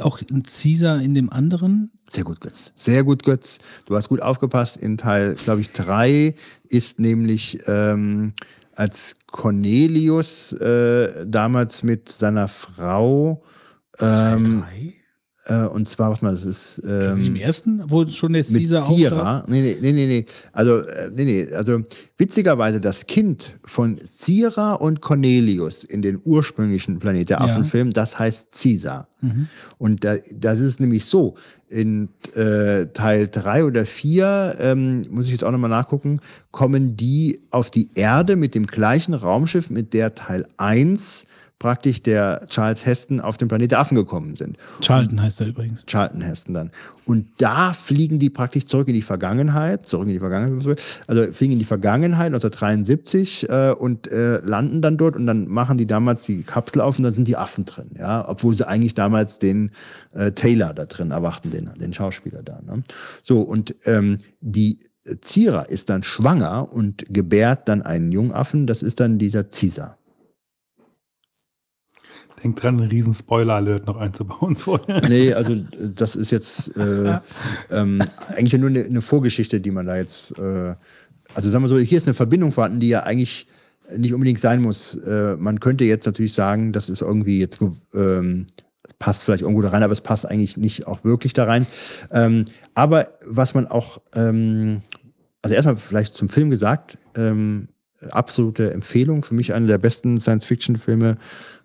auch 0.00 0.20
ein 0.30 0.42
Caesar 0.42 1.00
in 1.00 1.14
dem 1.14 1.30
anderen? 1.32 1.90
Sehr 2.10 2.24
gut, 2.24 2.40
Götz. 2.42 2.72
Sehr 2.74 3.04
gut, 3.04 3.22
Götz. 3.22 3.58
Du 3.86 3.96
hast 3.96 4.10
gut 4.10 4.20
aufgepasst. 4.20 4.76
In 4.76 4.98
Teil, 4.98 5.34
glaube 5.34 5.62
ich, 5.62 5.72
drei 5.72 6.34
ist 6.68 6.98
nämlich 6.98 7.58
ähm, 7.66 8.28
als 8.74 9.16
Cornelius 9.26 10.52
äh, 10.52 11.26
damals 11.26 11.82
mit 11.82 12.10
seiner 12.10 12.48
Frau 12.48 13.42
ähm, 13.98 14.60
drei? 14.60 14.94
Äh, 15.48 15.66
und 15.66 15.88
zwar, 15.88 16.10
was 16.12 16.22
mal, 16.22 16.32
das 16.32 16.44
ist. 16.44 16.78
Ist 16.78 17.14
nicht 17.16 17.28
im 17.28 17.36
Ähm, 17.36 17.42
ersten, 17.42 17.82
wo 17.86 18.06
schon 18.06 18.34
jetzt 18.34 18.52
mit 18.52 18.70
auftaucht? 18.72 18.96
Zira. 18.96 19.44
Nee, 19.48 19.62
nee, 19.62 19.76
nee, 19.80 19.92
nee, 19.92 20.06
nee. 20.06 20.26
Also, 20.52 20.78
äh, 20.80 21.10
nee, 21.14 21.24
nee. 21.24 21.52
Also, 21.52 21.80
witzigerweise, 22.18 22.80
das 22.80 23.06
Kind 23.06 23.56
von 23.64 23.98
Zira 23.98 24.74
und 24.74 25.00
Cornelius 25.00 25.84
in 25.84 26.02
den 26.02 26.20
ursprünglichen 26.24 26.98
Planet 26.98 27.30
der 27.30 27.38
Ja. 27.38 27.44
Affen-Film, 27.44 27.92
das 27.92 28.18
heißt 28.18 28.48
Caesar. 28.52 29.08
Und 29.78 30.04
da, 30.04 30.14
das 30.36 30.60
ist 30.60 30.78
nämlich 30.78 31.04
so. 31.06 31.34
In 31.70 32.08
äh, 32.34 32.86
Teil 32.94 33.28
drei 33.28 33.64
oder 33.64 33.84
vier 33.84 34.54
ähm, 34.60 35.04
muss 35.10 35.26
ich 35.26 35.32
jetzt 35.32 35.44
auch 35.44 35.50
nochmal 35.50 35.68
nachgucken, 35.68 36.20
kommen 36.52 36.96
die 36.96 37.40
auf 37.50 37.70
die 37.70 37.90
Erde 37.94 38.36
mit 38.36 38.54
dem 38.54 38.66
gleichen 38.66 39.12
Raumschiff, 39.12 39.68
mit 39.68 39.92
der 39.92 40.14
Teil 40.14 40.46
1 40.56 41.26
praktisch 41.58 42.02
der 42.02 42.46
Charles 42.48 42.86
Heston 42.86 43.20
auf 43.20 43.36
den 43.36 43.48
Planet 43.48 43.72
der 43.72 43.80
Affen 43.80 43.96
gekommen 43.96 44.36
sind. 44.36 44.56
Charlton 44.80 45.20
heißt 45.20 45.40
er 45.40 45.48
übrigens. 45.48 45.84
Charlton 45.86 46.20
Heston 46.20 46.54
dann. 46.54 46.70
Und 47.04 47.26
da 47.38 47.72
fliegen 47.72 48.18
die 48.18 48.30
praktisch 48.30 48.66
zurück 48.66 48.88
in 48.88 48.94
die 48.94 49.02
Vergangenheit, 49.02 49.86
zurück 49.86 50.06
in 50.06 50.12
die 50.12 50.18
Vergangenheit, 50.18 50.80
also 51.06 51.32
fliegen 51.32 51.54
in 51.54 51.58
die 51.58 51.64
Vergangenheit 51.64 52.26
1973 52.26 53.48
äh, 53.48 53.70
und 53.72 54.10
äh, 54.12 54.38
landen 54.38 54.82
dann 54.82 54.96
dort 54.96 55.16
und 55.16 55.26
dann 55.26 55.48
machen 55.48 55.78
die 55.78 55.86
damals 55.86 56.24
die 56.24 56.42
Kapsel 56.42 56.80
auf 56.80 56.98
und 56.98 57.04
dann 57.04 57.14
sind 57.14 57.26
die 57.26 57.36
Affen 57.36 57.64
drin, 57.64 57.90
ja, 57.98 58.28
obwohl 58.28 58.54
sie 58.54 58.68
eigentlich 58.68 58.94
damals 58.94 59.38
den 59.38 59.72
äh, 60.12 60.30
Taylor 60.32 60.74
da 60.74 60.86
drin 60.86 61.10
erwarten, 61.10 61.50
den, 61.50 61.70
den 61.80 61.92
Schauspieler 61.92 62.42
da. 62.42 62.60
Ne? 62.64 62.84
So, 63.22 63.40
und 63.40 63.74
ähm, 63.84 64.18
die 64.40 64.78
Zira 65.22 65.62
ist 65.62 65.90
dann 65.90 66.02
schwanger 66.02 66.72
und 66.72 67.06
gebärt 67.08 67.68
dann 67.68 67.82
einen 67.82 68.12
Jungaffen, 68.12 68.66
das 68.66 68.82
ist 68.82 69.00
dann 69.00 69.18
dieser 69.18 69.44
Caesar. 69.44 69.97
Denkt 72.42 72.62
dran, 72.62 72.80
einen 72.80 72.88
riesen 72.88 73.14
Spoiler-Alert 73.14 73.86
noch 73.86 73.96
einzubauen 73.96 74.56
vorher. 74.58 75.08
Nee, 75.08 75.32
also 75.32 75.56
das 75.78 76.16
ist 76.16 76.30
jetzt 76.30 76.76
äh, 76.76 77.18
ähm, 77.70 78.02
eigentlich 78.28 78.60
nur 78.60 78.70
eine, 78.70 78.84
eine 78.84 79.02
Vorgeschichte, 79.02 79.60
die 79.60 79.70
man 79.70 79.86
da 79.86 79.96
jetzt, 79.96 80.38
äh, 80.38 80.74
also 81.34 81.50
sagen 81.50 81.64
wir 81.64 81.68
so, 81.68 81.78
hier 81.78 81.98
ist 81.98 82.06
eine 82.06 82.14
Verbindung 82.14 82.52
vorhanden, 82.52 82.80
die 82.80 82.88
ja 82.88 83.02
eigentlich 83.02 83.46
nicht 83.96 84.14
unbedingt 84.14 84.40
sein 84.40 84.62
muss. 84.62 84.96
Äh, 84.96 85.36
man 85.36 85.60
könnte 85.60 85.84
jetzt 85.84 86.06
natürlich 86.06 86.32
sagen, 86.32 86.72
das 86.72 86.88
ist 86.88 87.02
irgendwie 87.02 87.38
jetzt, 87.38 87.60
ähm, 87.94 88.46
passt 88.98 89.24
vielleicht 89.24 89.42
irgendwo 89.42 89.62
da 89.62 89.70
rein, 89.70 89.82
aber 89.82 89.92
es 89.92 90.00
passt 90.00 90.26
eigentlich 90.26 90.56
nicht 90.56 90.86
auch 90.86 91.04
wirklich 91.04 91.32
da 91.32 91.44
rein. 91.44 91.66
Ähm, 92.10 92.44
aber 92.74 93.08
was 93.26 93.54
man 93.54 93.66
auch, 93.66 94.00
ähm, 94.14 94.82
also 95.42 95.54
erstmal 95.54 95.76
vielleicht 95.76 96.14
zum 96.14 96.28
Film 96.28 96.50
gesagt, 96.50 96.98
ähm, 97.16 97.68
absolute 98.10 98.72
Empfehlung, 98.72 99.22
für 99.22 99.34
mich 99.34 99.52
einer 99.52 99.66
der 99.66 99.78
besten 99.78 100.18
Science-Fiction-Filme 100.18 101.16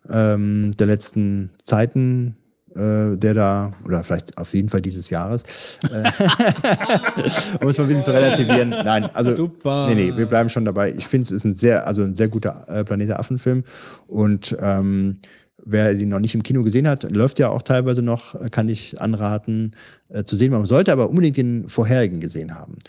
ähm, 0.09 0.71
der 0.77 0.87
letzten 0.87 1.51
Zeiten, 1.63 2.35
äh, 2.75 3.17
der 3.17 3.33
da, 3.33 3.71
oder 3.85 4.03
vielleicht 4.03 4.37
auf 4.37 4.53
jeden 4.53 4.69
Fall 4.69 4.81
dieses 4.81 5.09
Jahres, 5.09 5.43
äh, 5.91 6.03
um 7.61 7.67
es 7.67 7.77
mal 7.77 7.83
ein 7.83 7.87
bisschen 7.87 8.03
zu 8.03 8.11
relativieren. 8.11 8.69
Nein, 8.69 9.09
also 9.13 9.33
Super. 9.33 9.87
nee, 9.87 9.95
nee, 9.95 10.17
wir 10.17 10.25
bleiben 10.25 10.49
schon 10.49 10.65
dabei. 10.65 10.91
Ich 10.91 11.07
finde, 11.07 11.25
es 11.25 11.31
ist 11.31 11.45
ein 11.45 11.55
sehr, 11.55 11.87
also 11.87 12.03
ein 12.03 12.15
sehr 12.15 12.27
guter 12.27 12.65
äh, 12.67 12.83
Planet 12.83 13.09
der 13.09 13.19
Affen-Film 13.19 13.63
und 14.07 14.55
ähm, 14.59 15.19
Wer 15.65 15.93
den 15.93 16.09
noch 16.09 16.19
nicht 16.19 16.35
im 16.35 16.43
Kino 16.43 16.61
gesehen 16.63 16.87
hat, 16.87 17.09
läuft 17.09 17.39
ja 17.39 17.47
auch 17.49 17.61
teilweise 17.61 18.01
noch, 18.01 18.35
äh, 18.35 18.49
kann 18.49 18.67
ich 18.67 18.99
anraten 18.99 19.71
äh, 20.09 20.23
zu 20.23 20.35
sehen. 20.35 20.51
Man 20.51 20.65
sollte 20.65 20.91
aber 20.91 21.09
unbedingt 21.09 21.37
den 21.37 21.69
vorherigen 21.69 22.19
gesehen 22.19 22.53
haben. 22.53 22.79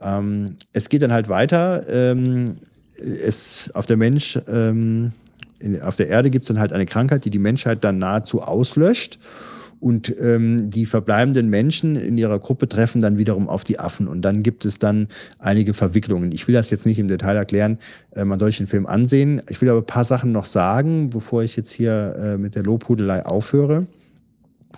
Ähm, 0.00 0.56
es 0.72 0.88
geht 0.90 1.02
dann 1.02 1.12
halt 1.12 1.28
weiter. 1.28 1.88
Ähm, 1.88 2.58
es, 2.96 3.70
auf 3.74 3.86
der 3.86 3.96
Mensch, 3.96 4.38
ähm, 4.46 5.12
in, 5.58 5.80
auf 5.80 5.96
der 5.96 6.08
Erde 6.08 6.30
gibt 6.30 6.44
es 6.44 6.48
dann 6.48 6.60
halt 6.60 6.72
eine 6.72 6.86
Krankheit, 6.86 7.24
die 7.24 7.30
die 7.30 7.38
Menschheit 7.38 7.84
dann 7.84 7.98
nahezu 7.98 8.42
auslöscht. 8.42 9.18
Und 9.80 10.12
ähm, 10.18 10.70
die 10.70 10.86
verbleibenden 10.86 11.50
Menschen 11.50 11.94
in 11.94 12.18
ihrer 12.18 12.40
Gruppe 12.40 12.68
treffen 12.68 13.00
dann 13.00 13.16
wiederum 13.16 13.48
auf 13.48 13.62
die 13.62 13.78
Affen. 13.78 14.08
Und 14.08 14.22
dann 14.22 14.42
gibt 14.42 14.64
es 14.64 14.80
dann 14.80 15.06
einige 15.38 15.72
Verwicklungen. 15.72 16.32
Ich 16.32 16.48
will 16.48 16.54
das 16.54 16.70
jetzt 16.70 16.84
nicht 16.84 16.98
im 16.98 17.06
Detail 17.06 17.36
erklären. 17.36 17.78
Äh, 18.10 18.24
man 18.24 18.40
soll 18.40 18.48
sich 18.48 18.58
den 18.58 18.66
Film 18.66 18.86
ansehen. 18.86 19.40
Ich 19.48 19.60
will 19.60 19.68
aber 19.68 19.80
ein 19.80 19.86
paar 19.86 20.04
Sachen 20.04 20.32
noch 20.32 20.46
sagen, 20.46 21.10
bevor 21.10 21.44
ich 21.44 21.54
jetzt 21.56 21.70
hier 21.70 22.16
äh, 22.18 22.38
mit 22.38 22.56
der 22.56 22.64
Lobhudelei 22.64 23.24
aufhöre. 23.24 23.86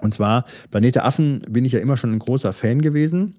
Und 0.03 0.13
zwar, 0.13 0.45
Planet 0.71 0.99
Affen 0.99 1.41
bin 1.49 1.65
ich 1.65 1.73
ja 1.73 1.81
immer 1.81 1.97
schon 1.97 2.13
ein 2.13 2.19
großer 2.19 2.53
Fan 2.53 2.83
gewesen. 2.83 3.37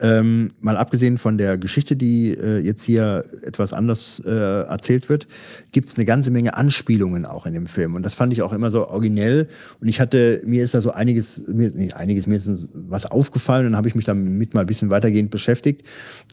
Ähm, 0.00 0.52
mal 0.60 0.76
abgesehen 0.76 1.18
von 1.18 1.38
der 1.38 1.58
Geschichte, 1.58 1.96
die 1.96 2.30
äh, 2.30 2.58
jetzt 2.58 2.84
hier 2.84 3.24
etwas 3.42 3.72
anders 3.72 4.22
äh, 4.24 4.30
erzählt 4.30 5.08
wird, 5.08 5.26
gibt 5.72 5.88
es 5.88 5.96
eine 5.96 6.04
ganze 6.04 6.30
Menge 6.30 6.56
Anspielungen 6.56 7.26
auch 7.26 7.46
in 7.46 7.54
dem 7.54 7.66
Film. 7.66 7.96
Und 7.96 8.04
das 8.04 8.14
fand 8.14 8.32
ich 8.32 8.42
auch 8.42 8.52
immer 8.52 8.70
so 8.70 8.86
originell. 8.86 9.48
Und 9.80 9.88
ich 9.88 10.00
hatte, 10.00 10.40
mir 10.44 10.62
ist 10.62 10.74
da 10.74 10.80
so 10.80 10.92
einiges, 10.92 11.48
mir, 11.48 11.70
nicht 11.70 11.96
einiges, 11.96 12.28
mir 12.28 12.36
ist 12.36 12.68
was 12.74 13.06
aufgefallen 13.06 13.66
und 13.66 13.76
habe 13.76 13.88
ich 13.88 13.96
mich 13.96 14.04
damit 14.04 14.54
mal 14.54 14.60
ein 14.60 14.66
bisschen 14.66 14.90
weitergehend 14.90 15.30
beschäftigt. 15.30 15.82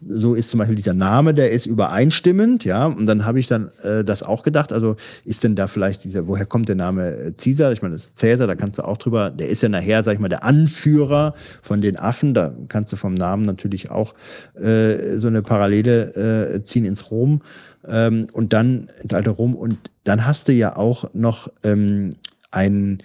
So 0.04 0.34
ist 0.34 0.50
zum 0.50 0.58
Beispiel 0.58 0.76
dieser 0.76 0.94
Name, 0.94 1.34
der 1.34 1.50
ist 1.50 1.66
übereinstimmend, 1.66 2.64
ja. 2.64 2.86
Und 2.86 3.06
dann 3.06 3.24
habe 3.24 3.40
ich 3.40 3.48
dann 3.48 3.70
äh, 3.82 4.04
das 4.04 4.22
auch 4.22 4.44
gedacht. 4.44 4.72
Also 4.72 4.94
ist 5.24 5.42
denn 5.42 5.56
da 5.56 5.66
vielleicht 5.66 6.04
dieser, 6.04 6.28
woher 6.28 6.46
kommt 6.46 6.68
der 6.68 6.76
Name 6.76 7.16
äh, 7.16 7.32
Caesar? 7.32 7.72
Ich 7.72 7.82
meine, 7.82 7.94
das 7.94 8.04
ist 8.04 8.18
Cäsar, 8.18 8.46
da 8.46 8.54
kannst 8.54 8.78
du 8.78 8.84
auch 8.84 8.96
drüber, 8.96 9.30
der 9.30 9.48
ist 9.48 9.62
ja 9.62 9.68
nachher, 9.68 10.04
sag 10.04 10.14
ich 10.14 10.20
mal, 10.20 10.28
der 10.28 10.44
Anführer 10.44 11.34
von 11.62 11.80
den 11.80 11.96
Affen. 11.96 12.32
Da 12.32 12.54
kannst 12.68 12.92
du 12.92 12.96
vom 12.96 13.14
Namen 13.14 13.55
natürlich 13.56 13.90
auch 13.90 14.14
äh, 14.54 15.16
so 15.16 15.28
eine 15.28 15.42
Parallele 15.42 16.54
äh, 16.54 16.62
ziehen 16.62 16.84
ins 16.84 17.10
Rom 17.10 17.42
ähm, 17.86 18.26
und 18.32 18.52
dann 18.52 18.88
ins 19.02 19.14
alte 19.14 19.30
Rom. 19.30 19.54
Und 19.54 19.90
dann 20.04 20.26
hast 20.26 20.48
du 20.48 20.52
ja 20.52 20.76
auch 20.76 21.12
noch 21.14 21.48
ähm, 21.64 22.10
einen, 22.50 23.02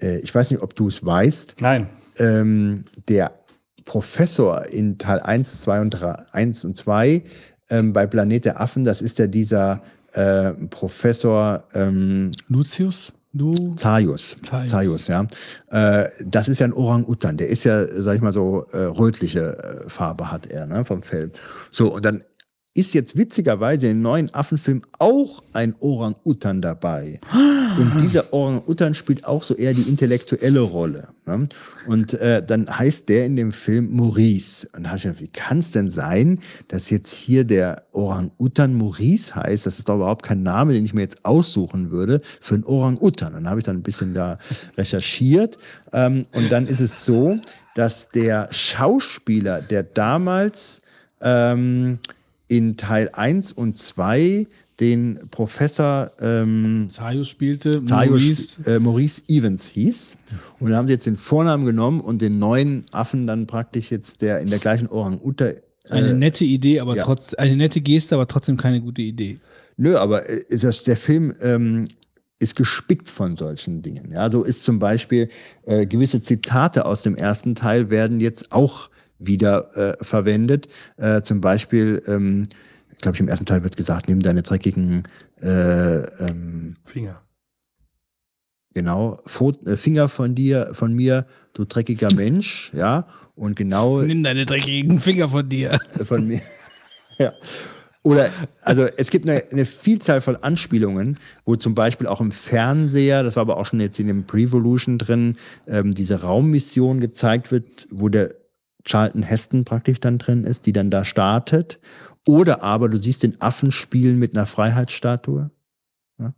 äh, 0.00 0.18
ich 0.18 0.34
weiß 0.34 0.50
nicht, 0.50 0.62
ob 0.62 0.74
du 0.74 0.88
es 0.88 1.04
weißt, 1.04 1.56
Nein. 1.60 1.88
ähm, 2.18 2.84
der 3.08 3.32
Professor 3.84 4.66
in 4.66 4.98
Teil 4.98 5.20
1, 5.20 5.62
2 5.62 5.80
und 5.80 5.90
3, 5.90 6.14
1 6.32 6.64
und 6.64 6.76
2 6.76 7.22
ähm, 7.70 7.92
bei 7.92 8.06
Planet 8.06 8.44
der 8.44 8.60
Affen, 8.60 8.84
das 8.84 9.02
ist 9.02 9.18
ja 9.18 9.26
dieser 9.26 9.82
äh, 10.12 10.52
Professor 10.70 11.64
ähm, 11.74 12.30
Lucius, 12.48 13.14
du. 13.32 13.74
Zaius. 13.76 14.36
Zaius. 14.42 14.70
Zaius, 14.70 15.06
ja. 15.08 15.26
Äh, 15.70 16.08
das 16.24 16.48
ist 16.48 16.58
ja 16.58 16.66
ein 16.66 16.72
Orang-Utan. 16.72 17.36
Der 17.36 17.48
ist 17.48 17.64
ja, 17.64 17.86
sag 17.86 18.16
ich 18.16 18.22
mal 18.22 18.32
so, 18.32 18.66
äh, 18.72 18.78
rötliche 18.78 19.56
äh, 19.58 19.88
Farbe 19.88 20.30
hat 20.30 20.46
er, 20.46 20.66
ne, 20.66 20.84
vom 20.84 21.02
Fell. 21.02 21.30
So, 21.70 21.92
und 21.92 22.04
dann 22.04 22.22
ist 22.74 22.94
jetzt 22.94 23.18
witzigerweise 23.18 23.88
im 23.88 24.00
neuen 24.00 24.32
Affenfilm 24.34 24.80
auch 24.98 25.42
ein 25.52 25.74
Orang-Utan 25.80 26.62
dabei. 26.62 27.20
Und 27.78 28.00
dieser 28.00 28.32
Orang-Utan 28.32 28.94
spielt 28.94 29.26
auch 29.26 29.42
so 29.42 29.54
eher 29.54 29.74
die 29.74 29.82
intellektuelle 29.82 30.60
Rolle. 30.60 31.08
Ne? 31.26 31.48
Und 31.86 32.14
äh, 32.14 32.42
dann 32.44 32.68
heißt 32.70 33.10
der 33.10 33.26
in 33.26 33.36
dem 33.36 33.52
Film 33.52 33.94
Maurice. 33.94 34.66
Und 34.74 34.84
da 34.84 34.90
hab 34.90 34.96
ich 34.96 35.02
gedacht, 35.02 35.20
wie 35.20 35.28
kann 35.28 35.58
es 35.58 35.72
denn 35.72 35.90
sein, 35.90 36.38
dass 36.68 36.88
jetzt 36.88 37.12
hier 37.12 37.44
der 37.44 37.82
Orang-Utan 37.92 38.74
Maurice 38.74 39.34
heißt? 39.34 39.66
Das 39.66 39.78
ist 39.78 39.90
doch 39.90 39.96
überhaupt 39.96 40.22
kein 40.22 40.42
Name, 40.42 40.72
den 40.72 40.86
ich 40.86 40.94
mir 40.94 41.02
jetzt 41.02 41.24
aussuchen 41.26 41.90
würde 41.90 42.22
für 42.40 42.54
einen 42.54 42.64
Orang-Utan. 42.64 43.34
Dann 43.34 43.50
habe 43.50 43.60
ich 43.60 43.66
dann 43.66 43.76
ein 43.76 43.82
bisschen 43.82 44.14
da 44.14 44.38
recherchiert. 44.78 45.58
Ähm, 45.92 46.24
und 46.32 46.50
dann 46.50 46.66
ist 46.66 46.80
es 46.80 47.04
so, 47.04 47.38
dass 47.74 48.08
der 48.10 48.48
Schauspieler, 48.50 49.60
der 49.60 49.82
damals 49.82 50.80
ähm, 51.20 51.98
in 52.52 52.76
Teil 52.76 53.08
1 53.14 53.52
und 53.52 53.78
2 53.78 54.46
den 54.78 55.20
Professor 55.30 56.10
ähm, 56.20 56.88
Zaius 56.90 57.28
spielte. 57.30 57.82
Zaius, 57.84 58.10
Maurice. 58.10 58.70
äh, 58.70 58.78
Maurice 58.78 59.22
Evans 59.28 59.66
hieß. 59.66 60.16
Und 60.60 60.68
dann 60.70 60.76
haben 60.76 60.86
sie 60.86 60.92
jetzt 60.94 61.06
den 61.06 61.16
Vornamen 61.16 61.64
genommen 61.64 62.00
und 62.00 62.20
den 62.20 62.38
neuen 62.38 62.84
Affen 62.90 63.26
dann 63.26 63.46
praktisch 63.46 63.90
jetzt 63.90 64.20
der 64.20 64.40
in 64.40 64.50
der 64.50 64.58
gleichen 64.58 64.88
Orang-Uta. 64.88 65.52
Eine 65.88 66.10
Äh, 66.10 66.14
nette 66.14 66.44
Idee, 66.44 66.80
aber 66.80 66.94
ja. 66.94 67.04
trotz, 67.04 67.32
eine 67.34 67.56
nette 67.56 67.80
Geste, 67.80 68.14
aber 68.16 68.28
trotzdem 68.28 68.56
keine 68.58 68.80
gute 68.82 69.00
Idee. 69.02 69.38
Nö, 69.78 69.96
aber 69.96 70.28
äh, 70.28 70.42
das, 70.50 70.84
der 70.84 70.96
Film 70.98 71.32
ähm, 71.40 71.88
ist 72.38 72.56
gespickt 72.56 73.08
von 73.08 73.36
solchen 73.36 73.80
Dingen. 73.80 74.10
Ja, 74.12 74.30
so 74.30 74.42
ist 74.42 74.62
zum 74.62 74.78
Beispiel 74.78 75.30
äh, 75.64 75.86
gewisse 75.86 76.20
Zitate 76.22 76.84
aus 76.84 77.00
dem 77.02 77.14
ersten 77.14 77.54
Teil 77.54 77.88
werden 77.88 78.20
jetzt 78.20 78.52
auch 78.52 78.90
wieder 79.26 79.76
äh, 79.76 80.04
verwendet. 80.04 80.68
Äh, 80.96 81.22
zum 81.22 81.40
Beispiel, 81.40 82.02
ähm, 82.06 82.44
ich 82.92 82.98
glaube, 82.98 83.18
im 83.18 83.28
ersten 83.28 83.46
Teil 83.46 83.62
wird 83.62 83.76
gesagt, 83.76 84.08
nimm 84.08 84.20
deine 84.20 84.42
dreckigen 84.42 85.04
äh, 85.40 86.02
ähm, 86.24 86.76
Finger. 86.84 87.22
genau 88.74 89.20
Fot 89.26 89.66
äh, 89.66 89.76
Finger 89.76 90.08
von 90.08 90.34
dir, 90.34 90.70
von 90.72 90.94
mir, 90.94 91.26
du 91.54 91.64
dreckiger 91.64 92.12
Mensch, 92.14 92.72
ja. 92.74 93.06
Und 93.34 93.56
genau 93.56 94.02
Nimm 94.02 94.22
deine 94.22 94.44
dreckigen 94.44 95.00
Finger 95.00 95.28
von 95.28 95.48
dir. 95.48 95.80
von 96.06 96.26
mir. 96.26 96.42
ja. 97.18 97.32
Oder, 98.04 98.30
also 98.62 98.86
es 98.96 99.10
gibt 99.10 99.28
eine, 99.28 99.44
eine 99.52 99.64
Vielzahl 99.64 100.20
von 100.20 100.36
Anspielungen, 100.36 101.18
wo 101.44 101.54
zum 101.54 101.74
Beispiel 101.74 102.08
auch 102.08 102.20
im 102.20 102.32
Fernseher, 102.32 103.22
das 103.22 103.36
war 103.36 103.42
aber 103.42 103.56
auch 103.58 103.66
schon 103.66 103.80
jetzt 103.80 103.98
in 104.00 104.08
dem 104.08 104.26
Prevolution 104.26 104.98
drin, 104.98 105.36
ähm, 105.68 105.94
diese 105.94 106.22
Raummission 106.22 107.00
gezeigt 107.00 107.52
wird, 107.52 107.86
wo 107.90 108.08
der 108.08 108.34
Charlton 108.84 109.22
Heston 109.22 109.64
praktisch 109.64 110.00
dann 110.00 110.18
drin 110.18 110.44
ist, 110.44 110.66
die 110.66 110.72
dann 110.72 110.90
da 110.90 111.04
startet. 111.04 111.78
Oder 112.26 112.62
aber 112.62 112.88
du 112.88 112.98
siehst 112.98 113.22
den 113.22 113.40
Affen 113.40 113.72
spielen 113.72 114.18
mit 114.18 114.36
einer 114.36 114.46
Freiheitsstatue. 114.46 115.50
Ja? 116.18 116.34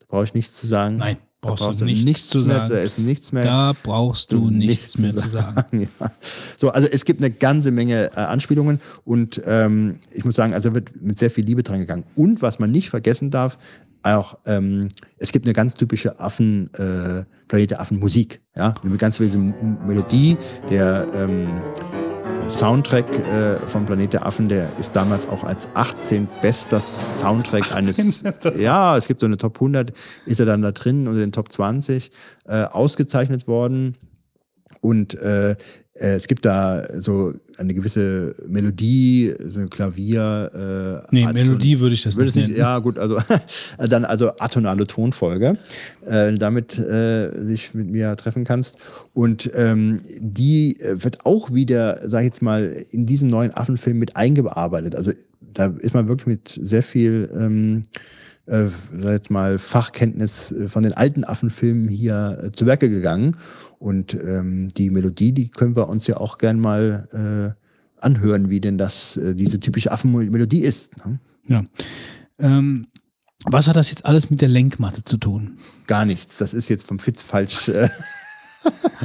Da 0.00 0.06
brauche 0.08 0.24
ich 0.24 0.34
nichts 0.34 0.54
zu 0.54 0.66
sagen. 0.66 0.96
Nein. 0.96 1.18
Da 1.40 1.54
Brauchst 1.54 1.80
du 1.80 1.84
nichts 1.84 2.30
zu 2.30 2.38
mehr 2.40 2.56
sagen. 2.56 2.66
zu 2.66 2.80
essen, 2.80 3.04
nichts 3.04 3.30
mehr. 3.30 3.44
Da 3.44 3.72
brauchst 3.84 4.32
du 4.32 4.50
nichts 4.50 4.98
mehr 4.98 5.14
zu 5.14 5.28
sagen. 5.28 5.88
ja. 6.00 6.12
So, 6.56 6.70
also 6.70 6.88
es 6.90 7.04
gibt 7.04 7.20
eine 7.22 7.30
ganze 7.30 7.70
Menge 7.70 8.10
äh, 8.12 8.16
Anspielungen 8.16 8.80
und 9.04 9.40
ähm, 9.44 10.00
ich 10.10 10.24
muss 10.24 10.34
sagen, 10.34 10.52
also 10.52 10.74
wird 10.74 11.00
mit 11.00 11.20
sehr 11.20 11.30
viel 11.30 11.44
Liebe 11.44 11.62
dran 11.62 11.78
gegangen. 11.78 12.02
Und 12.16 12.42
was 12.42 12.58
man 12.58 12.72
nicht 12.72 12.90
vergessen 12.90 13.30
darf, 13.30 13.56
auch 14.16 14.38
ähm, 14.46 14.88
es 15.18 15.32
gibt 15.32 15.46
eine 15.46 15.52
ganz 15.52 15.74
typische 15.74 16.18
Affen, 16.18 16.72
äh, 16.74 17.24
Planet 17.48 17.72
der 17.72 17.80
Affen 17.80 17.98
Musik. 17.98 18.40
Ja, 18.56 18.74
eine 18.82 18.96
ganz 18.96 19.18
M- 19.38 19.78
Melodie, 19.86 20.36
der 20.70 21.06
ähm, 21.14 21.48
Soundtrack 22.48 23.18
äh, 23.18 23.58
vom 23.68 23.84
Planet 23.84 24.14
der 24.14 24.26
Affen, 24.26 24.48
der 24.48 24.68
ist 24.78 24.96
damals 24.96 25.28
auch 25.28 25.44
als 25.44 25.68
18 25.74 26.28
bester 26.40 26.80
Soundtrack 26.80 27.72
eines. 27.74 27.96
bester 28.22 28.56
Ja, 28.56 28.96
es 28.96 29.06
gibt 29.06 29.20
so 29.20 29.26
eine 29.26 29.36
Top 29.36 29.56
100, 29.56 29.92
ist 30.24 30.40
er 30.40 30.46
dann 30.46 30.62
da 30.62 30.72
drin 30.72 31.06
unter 31.08 31.20
den 31.20 31.32
Top 31.32 31.52
20 31.52 32.10
äh, 32.46 32.62
ausgezeichnet 32.64 33.46
worden. 33.46 33.96
Und 34.80 35.14
äh, 35.16 35.56
es 36.00 36.28
gibt 36.28 36.44
da 36.44 36.86
so 37.00 37.32
eine 37.58 37.74
gewisse 37.74 38.34
Melodie, 38.46 39.34
so 39.46 39.60
ein 39.60 39.68
Klavier. 39.70 41.02
Äh, 41.10 41.14
Nee, 41.14 41.24
Aton- 41.24 41.34
Melodie 41.34 41.80
würde 41.80 41.94
ich 41.94 42.02
das 42.04 42.16
nicht 42.16 42.36
nicht, 42.36 42.46
nennen. 42.48 42.58
ja 42.58 42.78
gut, 42.78 42.98
also 42.98 43.18
dann 43.78 44.04
also 44.04 44.30
atonale 44.38 44.86
Tonfolge, 44.86 45.58
äh, 46.06 46.32
damit 46.34 46.78
äh, 46.78 47.30
sich 47.44 47.74
mit 47.74 47.88
mir 47.90 48.14
treffen 48.16 48.44
kannst. 48.44 48.76
Und 49.12 49.50
ähm, 49.54 50.00
die 50.20 50.76
äh, 50.80 51.02
wird 51.02 51.26
auch 51.26 51.52
wieder, 51.52 52.00
sag 52.08 52.20
ich 52.20 52.26
jetzt 52.26 52.42
mal, 52.42 52.76
in 52.92 53.04
diesen 53.06 53.28
neuen 53.28 53.52
Affenfilm 53.54 53.98
mit 53.98 54.14
eingearbeitet. 54.16 54.94
Also 54.94 55.12
da 55.52 55.66
ist 55.78 55.94
man 55.94 56.06
wirklich 56.08 56.26
mit 56.26 56.58
sehr 56.62 56.82
viel 56.84 57.28
ähm, 57.36 57.82
äh, 58.46 58.66
sag 59.02 59.12
jetzt 59.12 59.30
mal 59.30 59.58
Fachkenntnis 59.58 60.52
äh, 60.52 60.68
von 60.68 60.82
den 60.82 60.92
alten 60.92 61.24
Affenfilmen 61.24 61.88
hier 61.88 62.38
äh, 62.44 62.52
zu 62.52 62.66
Werke 62.66 62.88
gegangen. 62.88 63.36
Und 63.78 64.14
ähm, 64.14 64.68
die 64.76 64.90
Melodie, 64.90 65.32
die 65.32 65.48
können 65.50 65.76
wir 65.76 65.88
uns 65.88 66.06
ja 66.06 66.16
auch 66.16 66.38
gern 66.38 66.58
mal 66.60 67.54
äh, 67.56 68.02
anhören, 68.04 68.50
wie 68.50 68.60
denn 68.60 68.76
das 68.78 69.16
äh, 69.16 69.34
diese 69.34 69.60
typische 69.60 69.92
Affenmelodie 69.92 70.60
ist. 70.62 70.96
Ne? 71.06 71.20
Ja. 71.46 71.64
Ähm, 72.38 72.86
was 73.44 73.68
hat 73.68 73.76
das 73.76 73.90
jetzt 73.90 74.04
alles 74.04 74.30
mit 74.30 74.40
der 74.40 74.48
Lenkmatte 74.48 75.04
zu 75.04 75.16
tun? 75.16 75.58
Gar 75.86 76.06
nichts. 76.06 76.38
Das 76.38 76.54
ist 76.54 76.68
jetzt 76.68 76.86
vom 76.86 76.98
Fitz 76.98 77.22
falsch. 77.22 77.68
Äh, 77.68 77.88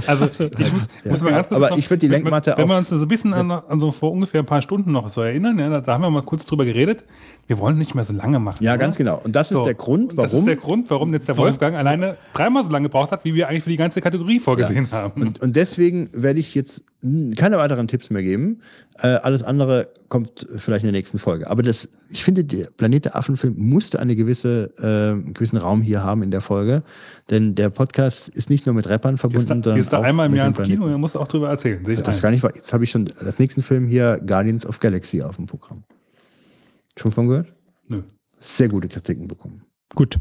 Also 0.08 0.26
ich 0.26 0.40
muss, 0.74 0.88
Ja. 1.06 1.12
muss 1.12 1.22
mal 1.22 1.30
ganz 1.30 1.48
kurz 1.48 1.58
Aber 1.58 1.70
noch- 1.70 1.78
ich 1.78 1.88
würd 1.90 2.02
die 2.02 2.08
wenn- 2.08 2.14
Lenkmatte 2.24 2.56
Wenn 2.58 2.68
wir 2.68 2.74
auf- 2.74 2.80
uns 2.80 2.90
so 2.90 2.96
ein 2.98 3.08
bisschen 3.08 3.34
an, 3.34 3.52
an 3.52 3.80
so 3.80 3.92
vor 3.92 4.12
ungefähr 4.12 4.42
ein 4.42 4.46
paar 4.48 4.62
Stunden 4.64 4.92
noch 4.92 5.08
so 5.10 5.22
erinnern, 5.22 5.58
ja, 5.60 5.70
da, 5.70 5.80
da 5.82 5.94
haben 5.94 6.02
wir 6.02 6.10
mal 6.10 6.24
kurz 6.24 6.46
drüber 6.46 6.66
geredet. 6.66 7.04
Wir 7.46 7.58
wollen 7.60 7.78
nicht 7.78 7.94
mehr 7.94 8.06
so 8.06 8.14
lange 8.14 8.40
machen. 8.40 8.64
ja, 8.64 8.72
oder? 8.72 8.78
ganz 8.80 8.96
genau. 8.96 9.20
Und 9.22 9.36
das 9.36 9.52
ist 9.52 9.58
So, 9.58 9.66
der 9.66 9.74
Grund, 9.74 10.12
und 10.12 10.18
Das 10.18 10.28
ist 10.28 10.32
warum. 10.34 10.46
der 10.46 10.56
Grund, 10.56 10.90
warum 10.90 11.14
jetzt 11.14 11.28
der 11.28 11.36
Wolfgang 11.38 11.76
alleine 11.76 12.16
dreimal 12.34 12.64
so 12.64 12.72
lange 12.72 12.88
gebraucht 12.88 13.12
hat, 13.12 13.26
wie 13.26 13.36
wir 13.36 13.50
eigentlich 13.50 13.64
für 13.64 13.70
die 13.70 13.78
ganze 13.78 14.00
Kategorie 14.00 14.40
vorgesehen 14.40 14.90
haben. 14.92 15.22
Und, 15.22 15.42
und 15.42 15.56
deswegen 15.56 16.10
werde 16.14 16.40
ich 16.40 16.56
jetzt 16.56 16.84
keine 17.36 17.58
weiteren 17.58 17.88
Tipps 17.90 18.10
mehr 18.10 18.24
geben. 18.24 18.62
Äh, 19.02 19.08
alles 19.08 19.44
andere 19.44 19.90
kommt 20.08 20.48
vielleicht 20.56 20.84
in 20.86 20.88
der 20.88 20.98
nächsten 20.98 21.18
Folge. 21.18 21.50
Aber 21.50 21.64
das, 21.64 21.90
ich 22.10 22.24
finde, 22.24 22.46
der 22.46 22.68
Planet 22.78 23.06
der 23.06 23.16
Affenfilm 23.18 23.56
musste 23.58 24.00
eine 24.00 24.16
gewisse, 24.16 24.72
äh, 24.80 25.12
einen 25.12 25.34
gewissen 25.34 25.58
Raum 25.58 25.82
hier 25.82 26.02
haben 26.02 26.24
in 26.24 26.32
der 26.32 26.40
Folge. 26.42 26.82
Denn 27.30 27.56
der 27.56 27.70
Podcast 27.70 28.30
ist 28.30 28.50
nicht 28.50 28.66
nur 28.66 28.74
mit 28.74 28.88
Rappern 28.88 29.18
verbunden, 29.18 29.48
da, 29.48 29.54
sondern 29.56 29.76
gehst 29.76 29.92
da 29.92 29.98
auch 29.98 30.04
einmal 30.04 30.28
im 30.28 30.32
mit 30.32 30.38
Jahr 30.38 30.48
ins 30.48 30.62
Kino 30.62 30.86
und 30.86 31.02
musst 31.02 31.16
du 31.16 31.20
auch 31.20 31.28
drüber 31.28 31.50
erzählen. 31.50 31.84
Sehe 31.84 31.96
ich 31.96 32.02
Das 32.02 32.18
ein. 32.18 32.22
gar 32.22 32.32
nicht. 32.32 32.44
Jetzt 32.44 32.72
habe 32.72 32.86
ich 32.86 32.92
schon 32.92 33.10
als 33.20 33.38
nächsten 33.38 33.62
Film 33.64 33.90
hier 33.90 34.22
Guardians 34.26 34.66
of 34.66 34.80
Galaxy 34.80 35.22
auf 35.22 35.36
dem 35.36 35.46
Programm. 35.46 35.84
Schon 36.98 37.12
von 37.12 37.28
gehört? 37.28 37.54
Nö. 37.88 38.04
Sehr 38.40 38.70
gute 38.70 38.88
Kritiken 38.88 39.28
bekommen. 39.28 39.64
Gut. 39.96 40.20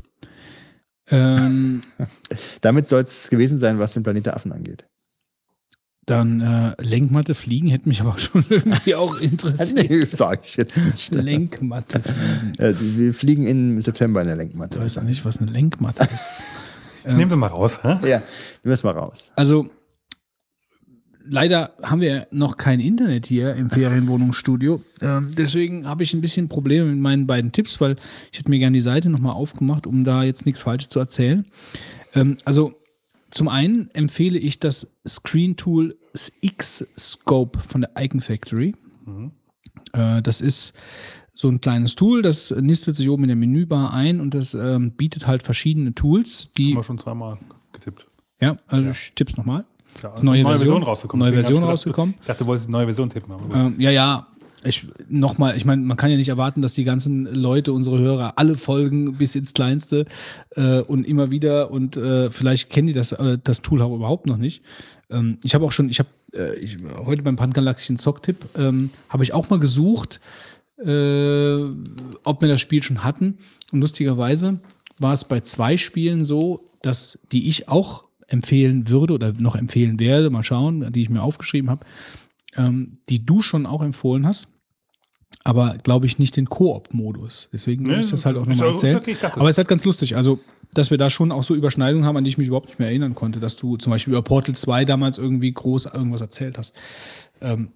Ähm, 1.08 1.82
Damit 2.60 2.88
soll 2.88 3.02
es 3.02 3.28
gewesen 3.28 3.58
sein, 3.58 3.78
was 3.78 3.94
den 3.94 4.02
Planet 4.02 4.26
der 4.26 4.36
Affen 4.36 4.52
angeht. 4.52 4.86
dann 6.06 6.40
äh, 6.40 6.74
Lenkmatte 6.82 7.34
fliegen 7.34 7.68
hätte 7.68 7.88
mich 7.88 8.00
aber 8.00 8.18
schon 8.18 8.44
irgendwie 8.48 8.94
auch 8.94 9.18
interessiert. 9.18 9.88
nee, 9.90 10.04
sage 10.04 10.42
ich 10.44 10.56
jetzt 10.56 10.76
nicht. 10.76 11.14
Lenkmatte 11.14 12.00
fliegen. 12.00 12.54
Äh, 12.58 12.74
wir 12.78 13.14
fliegen 13.14 13.46
im 13.46 13.80
September 13.80 14.20
in 14.20 14.26
der 14.28 14.36
Ich 14.36 14.42
Lenkmatte. 14.42 14.80
weiß 14.80 14.98
auch 14.98 15.02
nicht, 15.02 15.24
was 15.24 15.38
eine 15.38 15.50
Lenkmatte 15.50 16.04
ist. 16.04 16.30
Ich 17.04 17.14
nehme 17.16 17.30
sie 17.30 17.36
mal 17.36 17.48
raus. 17.48 17.80
Hä? 17.82 17.88
Ja, 18.08 18.18
nehmen 18.18 18.22
wir 18.62 18.72
es 18.74 18.84
mal 18.84 18.92
raus. 18.96 19.32
Also, 19.34 19.68
leider 21.28 21.72
haben 21.82 22.00
wir 22.00 22.26
noch 22.30 22.56
kein 22.56 22.80
Internet 22.80 23.26
hier 23.26 23.54
im 23.54 23.70
Ferienwohnungsstudio. 23.70 24.82
Ähm, 25.00 25.32
deswegen 25.36 25.86
habe 25.86 26.02
ich 26.02 26.14
ein 26.14 26.20
bisschen 26.20 26.48
Probleme 26.48 26.86
mit 26.90 26.98
meinen 26.98 27.26
beiden 27.26 27.52
Tipps, 27.52 27.80
weil 27.80 27.96
ich 28.32 28.38
hätte 28.38 28.50
mir 28.50 28.58
gerne 28.58 28.74
die 28.74 28.80
Seite 28.80 29.10
nochmal 29.10 29.34
aufgemacht, 29.34 29.86
um 29.86 30.04
da 30.04 30.22
jetzt 30.22 30.46
nichts 30.46 30.62
Falsches 30.62 30.88
zu 30.88 30.98
erzählen. 30.98 31.44
Ähm, 32.14 32.36
also, 32.44 32.74
zum 33.30 33.48
einen 33.48 33.90
empfehle 33.94 34.38
ich 34.38 34.60
das 34.60 34.88
Screen 35.08 35.56
Tool 35.56 35.96
X-Scope 36.42 37.60
von 37.66 37.80
der 37.80 37.90
Icon 37.98 38.20
Factory. 38.20 38.74
Äh, 39.92 40.20
das 40.22 40.40
ist 40.42 40.74
so 41.34 41.48
ein 41.48 41.60
kleines 41.62 41.94
Tool, 41.94 42.20
das 42.20 42.50
nistet 42.50 42.94
sich 42.96 43.08
oben 43.08 43.24
in 43.24 43.28
der 43.28 43.36
Menübar 43.36 43.94
ein 43.94 44.20
und 44.20 44.34
das 44.34 44.52
ähm, 44.52 44.92
bietet 44.92 45.26
halt 45.26 45.44
verschiedene 45.44 45.94
Tools, 45.94 46.50
die 46.58 46.70
Haben 46.70 46.78
wir 46.78 46.82
schon 46.82 46.98
zweimal 46.98 47.38
getippt. 47.72 48.06
ja, 48.40 48.56
also 48.66 48.90
ich 48.90 49.12
tipp's 49.14 49.38
nochmal. 49.38 49.64
Ja, 50.02 50.12
Neue 50.22 50.42
Version- 50.44 50.82
rausgekommen. 50.82 51.24
neue 51.26 51.34
Version 51.34 51.56
ich 51.56 51.60
gesagt, 51.60 51.72
rausgekommen. 51.72 52.14
Ich 52.20 52.26
dachte, 52.26 52.44
du 52.44 52.48
wolltest 52.48 52.68
die 52.68 52.72
neue 52.72 52.86
Version 52.86 53.10
tippen. 53.10 53.34
Ähm, 53.54 53.74
ja, 53.78 53.90
ja. 53.90 54.26
Ich 54.64 54.86
nochmal, 55.08 55.56
ich 55.56 55.64
meine, 55.64 55.82
man 55.82 55.96
kann 55.96 56.10
ja 56.12 56.16
nicht 56.16 56.28
erwarten, 56.28 56.62
dass 56.62 56.74
die 56.74 56.84
ganzen 56.84 57.24
Leute, 57.26 57.72
unsere 57.72 57.98
Hörer, 57.98 58.34
alle 58.36 58.54
Folgen 58.54 59.14
bis 59.14 59.34
ins 59.34 59.54
Kleinste 59.54 60.06
äh, 60.54 60.78
und 60.82 61.04
immer 61.04 61.32
wieder 61.32 61.72
und 61.72 61.96
äh, 61.96 62.30
vielleicht 62.30 62.70
kennen 62.70 62.86
die 62.86 62.92
das, 62.92 63.10
äh, 63.10 63.38
das 63.42 63.62
Tool 63.62 63.82
auch 63.82 63.92
überhaupt 63.92 64.26
noch 64.26 64.36
nicht. 64.36 64.62
Ähm, 65.10 65.38
ich 65.42 65.56
habe 65.56 65.64
auch 65.64 65.72
schon, 65.72 65.88
ich 65.90 65.98
habe 65.98 66.08
äh, 66.32 66.64
heute 67.04 67.22
beim 67.22 67.34
Pangalaktischen 67.34 67.96
Zocktipp 67.98 68.36
ähm, 68.56 68.90
habe 69.08 69.24
ich 69.24 69.32
auch 69.34 69.50
mal 69.50 69.58
gesucht, 69.58 70.20
äh, 70.78 71.64
ob 72.24 72.40
wir 72.40 72.48
das 72.48 72.60
Spiel 72.60 72.82
schon 72.84 73.02
hatten. 73.04 73.38
Und 73.72 73.80
lustigerweise 73.80 74.60
war 74.98 75.12
es 75.12 75.24
bei 75.24 75.40
zwei 75.40 75.76
Spielen 75.76 76.24
so, 76.24 76.68
dass 76.82 77.18
die 77.32 77.48
ich 77.48 77.68
auch 77.68 78.04
empfehlen 78.32 78.88
würde 78.88 79.14
oder 79.14 79.32
noch 79.32 79.56
empfehlen 79.56 80.00
werde, 80.00 80.30
mal 80.30 80.42
schauen, 80.42 80.92
die 80.92 81.02
ich 81.02 81.10
mir 81.10 81.22
aufgeschrieben 81.22 81.70
habe, 81.70 81.84
ähm, 82.56 82.98
die 83.08 83.24
du 83.24 83.42
schon 83.42 83.66
auch 83.66 83.82
empfohlen 83.82 84.26
hast, 84.26 84.48
aber 85.44 85.76
glaube 85.82 86.06
ich 86.06 86.18
nicht 86.18 86.36
den 86.36 86.46
Koop-Modus. 86.46 87.50
Deswegen 87.52 87.84
Nee, 87.84 88.00
ich 88.00 88.10
das 88.10 88.24
halt 88.24 88.36
auch 88.36 88.46
nochmal 88.46 88.68
erzählen. 88.68 88.96
okay, 88.96 89.16
aber 89.20 89.44
es 89.44 89.50
ist 89.54 89.58
halt 89.58 89.68
ganz 89.68 89.84
lustig, 89.84 90.16
also 90.16 90.40
dass 90.74 90.90
wir 90.90 90.96
da 90.96 91.10
schon 91.10 91.32
auch 91.32 91.42
so 91.42 91.54
Überschneidungen 91.54 92.06
haben, 92.06 92.16
an 92.16 92.24
die 92.24 92.30
ich 92.30 92.38
mich 92.38 92.48
überhaupt 92.48 92.68
nicht 92.68 92.78
mehr 92.78 92.88
erinnern 92.88 93.14
konnte, 93.14 93.40
dass 93.40 93.56
du 93.56 93.76
zum 93.76 93.90
Beispiel 93.90 94.14
über 94.14 94.22
Portal 94.22 94.54
2 94.54 94.86
damals 94.86 95.18
irgendwie 95.18 95.52
groß 95.52 95.86
irgendwas 95.86 96.22
erzählt 96.22 96.56
hast. 96.56 96.74
Ähm, 97.42 97.72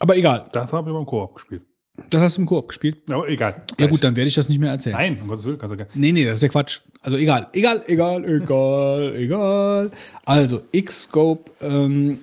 aber 0.00 0.16
egal, 0.16 0.48
Das 0.52 0.72
habe 0.72 0.90
ich 0.90 0.94
beim 0.96 1.06
Koop 1.06 1.34
gespielt. 1.34 1.62
Das 2.08 2.22
hast 2.22 2.36
du 2.36 2.42
im 2.42 2.46
Koop 2.46 2.68
gespielt. 2.68 2.98
Aber 3.10 3.28
egal. 3.28 3.62
Ja 3.78 3.86
gut, 3.86 4.02
dann 4.02 4.16
werde 4.16 4.28
ich 4.28 4.34
das 4.34 4.48
nicht 4.48 4.58
mehr 4.58 4.70
erzählen. 4.70 4.96
Nein, 4.96 5.18
um 5.20 5.28
Gottes 5.28 5.44
Willen, 5.44 5.58
kannst 5.58 5.72
du 5.72 5.76
gerne. 5.76 5.90
Nee, 5.94 6.12
nee, 6.12 6.24
das 6.24 6.38
ist 6.38 6.42
ja 6.42 6.48
Quatsch. 6.48 6.80
Also 7.02 7.16
egal, 7.16 7.48
egal, 7.52 7.82
egal, 7.86 8.24
egal, 8.24 9.14
egal. 9.16 9.90
Also 10.24 10.62
Xscope 10.74 11.50
ähm, 11.60 12.18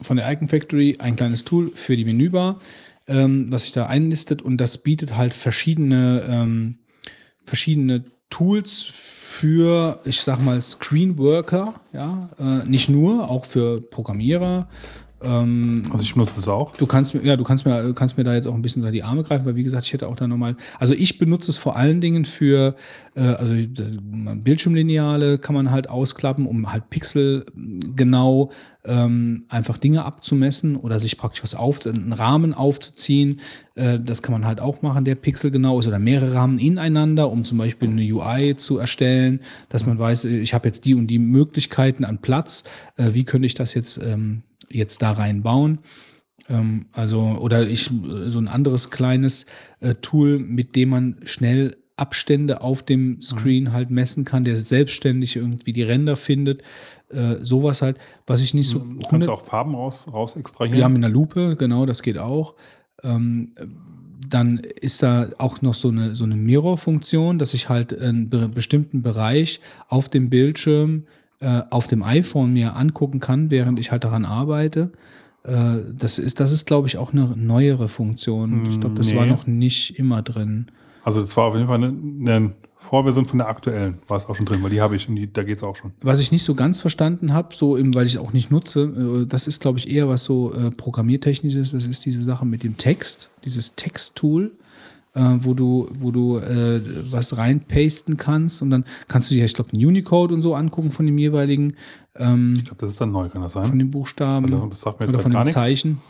von 0.00 0.16
der 0.16 0.30
Icon 0.30 0.48
Factory, 0.48 0.96
ein 0.98 1.16
kleines 1.16 1.44
Tool 1.44 1.72
für 1.74 1.96
die 1.96 2.04
Menübar, 2.04 2.58
ähm, 3.08 3.46
was 3.50 3.62
sich 3.62 3.72
da 3.72 3.86
einlistet 3.86 4.42
und 4.42 4.58
das 4.58 4.78
bietet 4.78 5.16
halt 5.16 5.34
verschiedene, 5.34 6.22
ähm, 6.28 6.78
verschiedene 7.44 8.04
Tools 8.30 9.12
für, 9.32 10.00
ich 10.04 10.20
sag 10.20 10.40
mal, 10.42 10.60
Screenworker, 10.60 11.74
ja, 11.92 12.30
äh, 12.38 12.68
nicht 12.68 12.88
nur, 12.88 13.30
auch 13.30 13.44
für 13.44 13.80
Programmierer. 13.80 14.68
Ähm, 15.22 15.82
Also 15.90 16.02
ich 16.02 16.14
benutze 16.14 16.34
das 16.36 16.48
auch. 16.48 16.76
Du 16.76 16.86
kannst 16.86 17.14
mir, 17.14 17.22
ja, 17.22 17.36
du 17.36 17.44
kannst 17.44 17.64
mir, 17.64 17.92
kannst 17.94 18.16
mir 18.18 18.24
da 18.24 18.34
jetzt 18.34 18.46
auch 18.46 18.54
ein 18.54 18.62
bisschen 18.62 18.82
unter 18.82 18.92
die 18.92 19.02
Arme 19.02 19.22
greifen, 19.22 19.46
weil 19.46 19.56
wie 19.56 19.62
gesagt, 19.62 19.86
ich 19.86 19.92
hätte 19.92 20.08
auch 20.08 20.16
da 20.16 20.26
nochmal, 20.26 20.56
also 20.78 20.94
ich 20.94 21.18
benutze 21.18 21.50
es 21.50 21.56
vor 21.56 21.76
allen 21.76 22.00
Dingen 22.00 22.24
für, 22.24 22.74
äh, 23.14 23.20
also 23.20 23.54
Bildschirmlineale 24.42 25.38
kann 25.38 25.54
man 25.54 25.70
halt 25.70 25.88
ausklappen, 25.88 26.46
um 26.46 26.72
halt 26.72 26.90
Pixel 26.90 27.46
genau 27.54 28.50
ähm, 28.84 29.44
einfach 29.48 29.78
Dinge 29.78 30.04
abzumessen 30.04 30.76
oder 30.76 30.98
sich 30.98 31.16
praktisch 31.16 31.42
was 31.42 31.54
auf, 31.54 31.86
einen 31.86 32.12
Rahmen 32.12 32.52
aufzuziehen. 32.52 33.40
Äh, 33.74 34.00
das 34.00 34.22
kann 34.22 34.32
man 34.32 34.44
halt 34.44 34.60
auch 34.60 34.82
machen, 34.82 35.04
der 35.04 35.14
Pixel 35.14 35.50
genau 35.50 35.78
ist 35.78 35.86
oder 35.86 35.98
mehrere 35.98 36.34
Rahmen 36.34 36.58
ineinander, 36.58 37.30
um 37.30 37.44
zum 37.44 37.58
Beispiel 37.58 37.88
eine 37.88 38.02
UI 38.02 38.56
zu 38.56 38.78
erstellen, 38.78 39.40
dass 39.68 39.86
man 39.86 39.98
weiß, 39.98 40.24
äh, 40.24 40.40
ich 40.40 40.54
habe 40.54 40.68
jetzt 40.68 40.84
die 40.84 40.94
und 40.94 41.06
die 41.06 41.18
Möglichkeiten 41.18 42.04
an 42.04 42.18
Platz. 42.18 42.64
Äh, 42.96 43.10
wie 43.12 43.24
könnte 43.24 43.46
ich 43.46 43.54
das 43.54 43.74
jetzt 43.74 44.00
ähm, 44.04 44.42
jetzt 44.72 45.02
da 45.02 45.12
reinbauen. 45.12 45.78
Ähm, 46.48 46.86
also, 46.92 47.20
oder 47.20 47.66
ich, 47.68 47.90
äh, 47.90 48.28
so 48.28 48.38
ein 48.38 48.48
anderes 48.48 48.90
kleines 48.90 49.46
äh, 49.80 49.94
Tool, 49.96 50.38
mit 50.38 50.76
dem 50.76 50.90
man 50.90 51.16
schnell 51.24 51.76
Abstände 51.96 52.62
auf 52.62 52.82
dem 52.82 53.20
Screen 53.20 53.72
halt 53.72 53.90
messen 53.90 54.24
kann, 54.24 54.44
der 54.44 54.56
selbstständig 54.56 55.36
irgendwie 55.36 55.72
die 55.72 55.82
Ränder 55.82 56.16
findet. 56.16 56.62
Äh, 57.10 57.36
sowas 57.42 57.82
halt, 57.82 57.98
was 58.26 58.40
ich 58.40 58.54
nicht 58.54 58.68
so. 58.68 58.78
Du 58.78 58.94
kannst 58.94 59.28
100 59.28 59.30
auch 59.30 59.42
Farben 59.42 59.74
raus, 59.74 60.08
raus 60.10 60.34
extrahieren. 60.36 60.78
ja, 60.78 60.88
mit 60.88 60.98
einer 60.98 61.10
Lupe, 61.10 61.56
genau, 61.56 61.86
das 61.86 62.02
geht 62.02 62.18
auch. 62.18 62.54
Ähm, 63.02 63.52
dann 64.28 64.58
ist 64.58 65.02
da 65.02 65.28
auch 65.38 65.60
noch 65.62 65.74
so 65.74 65.88
eine, 65.88 66.14
so 66.14 66.24
eine 66.24 66.36
Mirror-Funktion, 66.36 67.38
dass 67.38 67.54
ich 67.54 67.68
halt 67.68 67.96
einen 67.98 68.30
be 68.30 68.48
bestimmten 68.48 69.02
Bereich 69.02 69.60
auf 69.88 70.08
dem 70.08 70.30
Bildschirm 70.30 71.04
äh, 71.42 71.62
auf 71.70 71.86
dem 71.88 72.02
iPhone 72.02 72.52
mir 72.52 72.76
angucken 72.76 73.20
kann, 73.20 73.50
während 73.50 73.78
ich 73.78 73.90
halt 73.90 74.04
daran 74.04 74.24
arbeite. 74.24 74.92
Äh, 75.44 75.78
das 75.92 76.18
ist, 76.18 76.40
das 76.40 76.52
ist 76.52 76.66
glaube 76.66 76.88
ich, 76.88 76.96
auch 76.98 77.12
eine 77.12 77.26
neuere 77.36 77.88
Funktion. 77.88 78.66
Ich 78.70 78.80
glaube, 78.80 78.94
das 78.94 79.14
war 79.14 79.24
Nee. 79.26 79.30
noch 79.32 79.46
nicht 79.46 79.98
immer 79.98 80.22
drin. 80.22 80.66
Also 81.04 81.20
das 81.20 81.36
war 81.36 81.44
auf 81.46 81.54
jeden 81.54 81.66
Fall 81.66 81.82
eine, 81.82 81.88
eine 82.38 82.52
Vorversion 82.78 83.24
von 83.24 83.38
der 83.38 83.48
aktuellen, 83.48 83.98
war 84.06 84.16
es 84.18 84.26
auch 84.26 84.34
schon 84.36 84.44
drin, 84.46 84.62
weil 84.62 84.70
die 84.70 84.80
habe 84.80 84.94
ich 84.96 85.08
und 85.08 85.16
die, 85.16 85.32
da 85.32 85.42
geht 85.42 85.56
es 85.56 85.62
auch 85.62 85.74
schon. 85.76 85.92
Was 86.02 86.20
ich 86.20 86.30
nicht 86.30 86.44
so 86.44 86.54
ganz 86.54 86.80
verstanden 86.80 87.32
habe, 87.32 87.54
so 87.54 87.76
eben, 87.78 87.94
weil 87.94 88.06
ich 88.06 88.14
es 88.14 88.20
auch 88.20 88.32
nicht 88.32 88.50
nutze, 88.50 88.82
äh, 89.22 89.26
das 89.26 89.46
ist, 89.46 89.60
glaube 89.60 89.78
ich, 89.78 89.90
eher 89.90 90.08
was 90.08 90.24
so 90.24 90.52
äh, 90.54 90.70
programmiertechnisch 90.70 91.54
ist. 91.56 91.74
Das 91.74 91.86
ist 91.86 92.04
diese 92.04 92.22
Sache 92.22 92.44
mit 92.46 92.62
dem 92.62 92.76
Text, 92.76 93.30
dieses 93.44 93.74
Text-Tool, 93.74 94.52
äh, 95.14 95.36
wo 95.38 95.54
du, 95.54 95.88
wo 95.98 96.10
du 96.10 96.38
äh, 96.38 96.80
was 97.10 97.36
reinpasten 97.36 98.16
kannst 98.16 98.62
und 98.62 98.70
dann 98.70 98.84
kannst 99.08 99.30
du 99.30 99.34
dir, 99.34 99.44
ich 99.44 99.54
glaube, 99.54 99.70
einen 99.72 99.84
Unicode 99.84 100.34
und 100.34 100.40
so 100.40 100.54
angucken 100.54 100.90
von 100.90 101.06
dem 101.06 101.18
jeweiligen, 101.18 101.74
ähm, 102.16 102.54
Ich 102.56 102.64
glaube, 102.64 102.78
das 102.80 102.90
ist 102.90 103.00
dann 103.00 103.12
neu, 103.12 103.28
kann 103.28 103.42
das 103.42 103.52
von 103.54 103.64
sein? 103.64 103.78
den 103.78 103.90
Buchstaben 103.90 104.52
Oder 104.52 104.68
das 104.68 104.80
sagt 104.80 105.00
mir 105.00 105.06
jetzt 105.06 105.14
oder 105.14 105.22
von 105.22 105.32
dem. 105.32 105.46
Zeichen. 105.46 106.00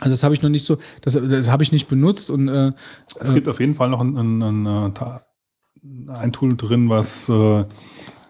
Also 0.00 0.12
das 0.12 0.22
habe 0.24 0.34
ich 0.34 0.42
noch 0.42 0.50
nicht 0.50 0.64
so, 0.64 0.76
das, 1.00 1.14
das 1.14 1.50
habe 1.50 1.62
ich 1.62 1.72
nicht 1.72 1.88
benutzt 1.88 2.28
und 2.30 2.48
äh, 2.48 2.72
Es 3.18 3.32
gibt 3.32 3.48
auf 3.48 3.60
jeden 3.60 3.74
Fall 3.74 3.88
noch 3.88 4.00
ein, 4.00 4.16
ein, 4.16 4.42
ein, 4.42 4.92
äh, 4.94 6.10
ein 6.10 6.32
Tool 6.32 6.54
drin, 6.56 6.90
was 6.90 7.28
äh, 7.28 7.64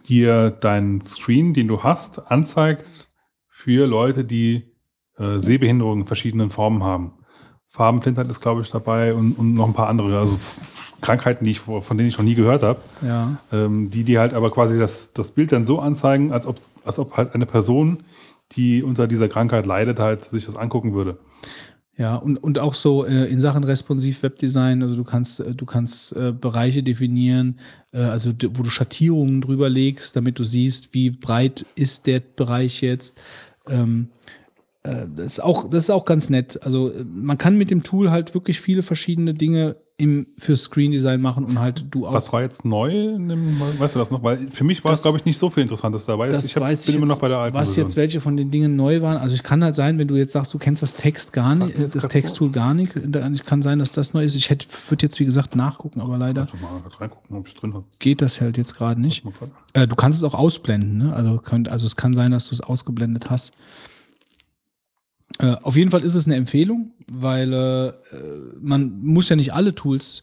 dir 0.09 0.51
deinen 0.51 1.01
Screen, 1.01 1.55
den 1.55 1.67
du 1.69 1.83
hast, 1.83 2.31
anzeigt 2.31 3.11
für 3.49 3.87
Leute, 3.87 4.25
die 4.25 4.71
äh, 5.19 5.39
Sehbehinderungen 5.39 6.03
in 6.03 6.07
verschiedenen 6.07 6.51
Formen 6.51 6.85
haben. 6.85 7.15
Farbenblindheit 7.77 8.29
ist, 8.29 8.41
glaube 8.41 8.63
ich, 8.63 8.71
dabei 8.71 9.13
und, 9.13 9.33
und 9.33 9.55
noch 9.55 9.67
ein 9.67 9.75
paar 9.75 9.89
andere, 9.89 10.19
also 10.19 10.39
Krankheiten, 11.03 11.45
die 11.45 11.51
ich, 11.51 11.61
von 11.61 11.83
denen 11.99 12.09
ich 12.09 12.17
noch 12.17 12.25
nie 12.25 12.35
gehört 12.35 12.63
habe, 12.63 12.81
ja. 13.03 13.37
ähm, 13.53 13.91
die 13.91 14.03
dir 14.03 14.21
halt 14.21 14.33
aber 14.33 14.51
quasi 14.51 14.79
das, 14.79 15.13
das 15.13 15.33
Bild 15.33 15.53
dann 15.53 15.67
so 15.67 15.79
anzeigen, 15.79 16.33
als 16.33 16.47
ob, 16.47 16.59
als 16.87 16.99
ob 16.99 17.19
halt 17.19 17.35
eine 17.35 17.45
Person, 17.45 18.03
die 18.53 18.83
unter 18.83 19.07
dieser 19.07 19.29
Krankheit 19.29 19.67
leidet, 19.67 19.99
halt 19.99 20.25
sich 20.25 20.47
das 20.47 20.57
angucken 20.57 20.95
würde. 20.95 21.19
Ja, 21.99 22.17
und, 22.17 22.39
und 22.39 22.59
auch 22.59 22.75
so 22.75 23.05
äh, 23.05 23.27
in 23.27 23.41
Sachen 23.41 23.65
responsiv 23.65 24.23
Webdesign, 24.23 24.83
also 24.83 24.97
du 24.97 25.05
kannst, 25.05 25.41
äh, 25.41 25.55
du 25.55 25.67
kannst 25.67 26.17
äh, 26.17 26.33
Bereiche 26.33 26.83
definieren, 26.83 27.59
äh, 27.93 28.01
also 28.01 28.33
wo 28.33 28.63
du 28.63 28.71
Schattierungen 28.71 29.43
drüber 29.43 29.69
legst, 29.69 30.17
damit 30.17 30.39
du 30.39 30.45
siehst, 30.45 30.95
wie 30.95 31.11
breit 31.11 31.67
ist 31.75 32.07
der 32.07 32.21
Bereich 32.21 32.81
jetzt. 32.81 33.21
Ähm, 33.69 34.09
äh, 34.15 34.36
das, 35.17 35.27
ist 35.27 35.43
auch, 35.43 35.69
das 35.71 35.85
ist 35.85 35.91
auch 35.91 36.05
ganz 36.05 36.31
nett. 36.31 36.61
Also 36.63 36.91
äh, 36.93 37.05
man 37.05 37.39
kann 37.39 37.57
mit 37.59 37.71
dem 37.71 37.83
Tool 37.83 38.11
halt 38.11 38.35
wirklich 38.35 38.61
viele 38.61 38.83
verschiedene 38.83 39.35
Dinge 39.35 39.77
im, 39.99 40.27
für 40.37 40.55
Screen 40.57 40.91
Design 40.93 41.23
machen 41.23 41.47
und 41.47 41.59
halt 41.59 41.87
du 41.91 42.07
auch. 42.07 42.13
Was 42.13 42.31
war 42.31 42.43
jetzt 42.43 42.67
neu? 42.67 42.91
dem- 42.91 43.59
Weißt 43.79 43.95
du 43.95 43.99
das 43.99 44.11
noch? 44.11 44.23
Weil 44.23 44.51
für 44.51 44.63
mich 44.65 44.85
war 44.85 44.93
es, 44.93 44.99
Das- 44.99 45.05
glaube 45.05 45.17
ich, 45.19 45.25
nicht 45.25 45.39
so 45.39 45.49
viel 45.49 45.63
Interessantes 45.63 46.05
dabei. 46.05 46.29
das 46.29 46.45
ich 46.45 46.55
hab, 46.55 46.65
weiß 46.65 46.85
bin 46.85 46.91
ich 46.91 46.97
immer 46.99 47.07
jetzt, 47.07 47.15
noch 47.15 47.21
bei 47.23 47.29
der 47.29 47.39
alten 47.39 47.55
was 47.57 47.69
Version. 47.69 47.87
jetzt 47.87 47.97
welche 47.97 48.21
von 48.21 48.37
den 48.37 48.51
Dingen 48.51 48.77
neu 48.77 49.01
waren. 49.01 49.17
Also 49.17 49.35
ich 49.35 49.43
kann 49.43 49.65
halt 49.65 49.75
sein, 49.75 49.97
wenn 49.99 50.07
du 50.07 50.15
jetzt 50.17 50.33
sagst, 50.33 50.53
du 50.53 50.59
kennst 50.59 50.83
das 50.83 50.93
Text 50.93 51.33
gar 51.33 51.55
nicht, 51.55 51.79
das 51.95 52.03
grad 52.03 52.13
Texttool 52.13 52.51
gar 52.51 52.75
nicht, 52.75 52.95
ich 53.33 53.45
kann 53.45 53.63
sein, 53.63 53.79
dass 53.79 53.91
das 53.93 54.13
neu 54.13 54.23
ist. 54.23 54.35
Ich 54.37 54.51
hätte, 54.51 54.67
würde 54.91 55.03
jetzt 55.07 55.19
wie 55.19 55.25
gesagt 55.25 55.57
nachgucken, 55.57 56.03
aber 56.03 56.19
leider 56.19 56.47
mal 56.61 57.39
ob 57.39 57.47
drin 57.55 57.73
habe. 57.73 57.85
geht 57.99 58.21
das 58.21 58.41
halt 58.43 58.59
jetzt 58.59 58.75
gerade 58.77 59.01
nicht. 59.01 59.25
Äh, 59.73 59.87
du 59.89 59.97
kannst 59.97 60.19
es 60.19 60.25
auch 60.25 60.35
ausblenden, 60.35 60.99
ne? 60.99 61.15
Also, 61.15 61.39
könnt, 61.39 61.71
also 61.71 61.87
es 61.87 61.97
kann 61.97 62.13
sein, 62.13 62.33
dass 62.33 62.49
du 62.49 62.53
es 62.53 62.61
ausgeblendet 62.61 63.31
hast. 63.31 63.55
Äh, 65.39 65.57
auf 65.63 65.77
jeden 65.77 65.91
Fall 65.91 66.03
ist 66.03 66.15
es 66.15 66.27
eine 66.27 66.37
Empfehlung, 66.37 66.93
weil 67.11 67.53
äh, 67.53 67.93
man 68.61 69.01
muss 69.03 69.29
ja 69.29 69.37
nicht 69.37 69.53
alle 69.53 69.75
Tools 69.75 70.23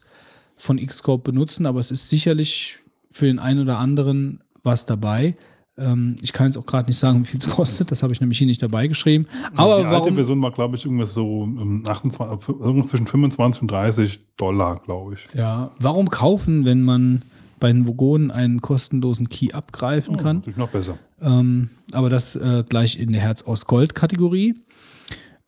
von 0.56 0.78
Xscope 0.84 1.30
benutzen, 1.30 1.66
aber 1.66 1.80
es 1.80 1.90
ist 1.90 2.08
sicherlich 2.10 2.78
für 3.10 3.26
den 3.26 3.38
einen 3.38 3.60
oder 3.60 3.78
anderen 3.78 4.40
was 4.62 4.86
dabei. 4.86 5.36
Ähm, 5.76 6.16
ich 6.22 6.32
kann 6.32 6.46
jetzt 6.46 6.56
auch 6.56 6.66
gerade 6.66 6.88
nicht 6.88 6.98
sagen, 6.98 7.22
wie 7.22 7.26
viel 7.28 7.40
es 7.40 7.48
kostet, 7.48 7.90
das 7.90 8.02
habe 8.02 8.12
ich 8.12 8.20
nämlich 8.20 8.38
hier 8.38 8.46
nicht 8.46 8.62
dabei 8.62 8.86
geschrieben. 8.86 9.26
Aber 9.56 9.78
die 9.78 9.84
alte 9.84 9.90
warum, 10.00 10.14
Version 10.14 10.42
war, 10.42 10.52
glaube 10.52 10.76
ich, 10.76 10.84
irgendwas 10.84 11.14
so 11.14 11.42
um 11.42 11.82
28, 11.86 12.48
irgendwas 12.60 12.88
zwischen 12.88 13.06
25 13.06 13.62
und 13.62 13.70
30 13.70 14.20
Dollar, 14.36 14.80
glaube 14.84 15.14
ich. 15.14 15.34
ja, 15.34 15.72
warum 15.80 16.10
kaufen, 16.10 16.64
wenn 16.64 16.82
man 16.82 17.22
bei 17.60 17.72
den 17.72 17.86
Vogonen 17.88 18.30
einen 18.30 18.60
kostenlosen 18.60 19.28
Key 19.28 19.52
abgreifen 19.52 20.14
Oh, 20.14 20.22
kann? 20.22 20.36
Natürlich 20.38 20.56
noch 20.56 20.70
besser. 20.70 20.98
Ähm, 21.20 21.70
aber 21.92 22.08
das 22.10 22.36
äh, 22.36 22.62
gleich 22.68 22.98
in 22.98 23.12
der 23.12 23.22
Herz 23.22 23.42
aus 23.42 23.66
Gold 23.66 23.94
Kategorie. 23.94 24.54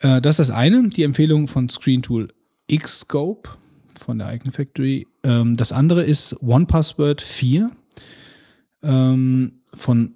Äh, 0.01 0.21
das 0.21 0.39
ist 0.39 0.49
das 0.49 0.51
eine, 0.51 0.89
die 0.89 1.03
Empfehlung 1.03 1.49
von 1.49 1.69
Screen 1.69 2.03
Tool 2.03 2.29
Xscope 2.73 3.49
von 3.99 4.19
der 4.19 4.33
Icon 4.35 4.53
Factory. 4.53 5.07
Ähm, 5.23 5.57
das 5.57 5.73
andere 5.73 6.05
ist 6.05 6.41
OnePassword 6.43 7.21
4 7.21 7.71
ähm, 8.83 9.53
von 9.75 10.15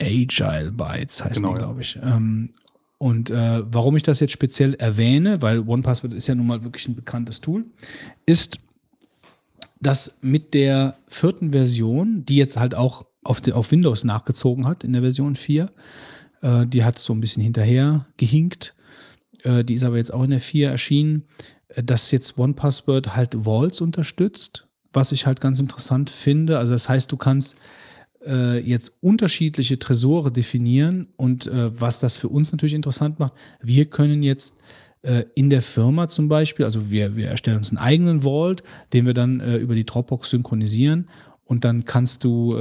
Agile 0.00 0.72
Bytes 0.72 1.24
heißt 1.24 1.36
Genau, 1.36 1.50
die, 1.50 1.54
ja. 1.54 1.58
glaube 1.58 1.80
ich. 1.80 1.98
Ähm, 2.02 2.54
und 2.98 3.30
äh, 3.30 3.62
warum 3.66 3.96
ich 3.96 4.02
das 4.02 4.20
jetzt 4.20 4.32
speziell 4.32 4.74
erwähne, 4.74 5.42
weil 5.42 5.60
OnePassword 5.60 6.14
ist 6.14 6.26
ja 6.26 6.34
nun 6.34 6.46
mal 6.46 6.64
wirklich 6.64 6.88
ein 6.88 6.94
bekanntes 6.94 7.40
Tool, 7.40 7.66
ist, 8.26 8.60
dass 9.80 10.16
mit 10.20 10.54
der 10.54 10.96
vierten 11.06 11.50
Version, 11.50 12.24
die 12.24 12.36
jetzt 12.36 12.56
halt 12.56 12.74
auch 12.74 13.06
auf, 13.22 13.40
de, 13.40 13.52
auf 13.52 13.70
Windows 13.70 14.04
nachgezogen 14.04 14.66
hat, 14.66 14.84
in 14.84 14.92
der 14.92 15.02
Version 15.02 15.36
4, 15.36 15.70
äh, 16.42 16.66
die 16.66 16.84
hat 16.84 16.98
so 16.98 17.12
ein 17.12 17.20
bisschen 17.20 17.42
hinterher 17.42 18.06
gehinkt, 18.16 18.74
äh, 19.44 19.64
die 19.64 19.74
ist 19.74 19.84
aber 19.84 19.96
jetzt 19.96 20.12
auch 20.12 20.24
in 20.24 20.30
der 20.30 20.40
4 20.40 20.70
erschienen, 20.70 21.24
äh, 21.68 21.82
dass 21.82 22.10
jetzt 22.10 22.36
OnePassword 22.36 23.14
halt 23.14 23.44
Vaults 23.44 23.80
unterstützt, 23.80 24.66
was 24.92 25.12
ich 25.12 25.26
halt 25.26 25.40
ganz 25.40 25.60
interessant 25.60 26.10
finde. 26.10 26.58
Also 26.58 26.72
das 26.72 26.88
heißt, 26.88 27.12
du 27.12 27.16
kannst 27.16 27.56
äh, 28.26 28.58
jetzt 28.58 29.02
unterschiedliche 29.02 29.78
Tresore 29.78 30.32
definieren 30.32 31.08
und 31.16 31.46
äh, 31.46 31.78
was 31.78 32.00
das 32.00 32.16
für 32.16 32.28
uns 32.28 32.52
natürlich 32.52 32.74
interessant 32.74 33.18
macht, 33.18 33.34
wir 33.62 33.84
können 33.86 34.22
jetzt 34.22 34.56
äh, 35.02 35.24
in 35.34 35.50
der 35.50 35.62
Firma 35.62 36.08
zum 36.08 36.28
Beispiel, 36.28 36.64
also 36.64 36.90
wir, 36.90 37.16
wir 37.16 37.28
erstellen 37.28 37.58
uns 37.58 37.70
einen 37.70 37.78
eigenen 37.78 38.22
Vault, 38.22 38.62
den 38.92 39.06
wir 39.06 39.14
dann 39.14 39.40
über 39.40 39.74
die 39.74 39.84
Dropbox 39.84 40.30
synchronisieren 40.30 41.08
und 41.44 41.64
dann 41.64 41.84
kannst 41.84 42.24
du, 42.24 42.56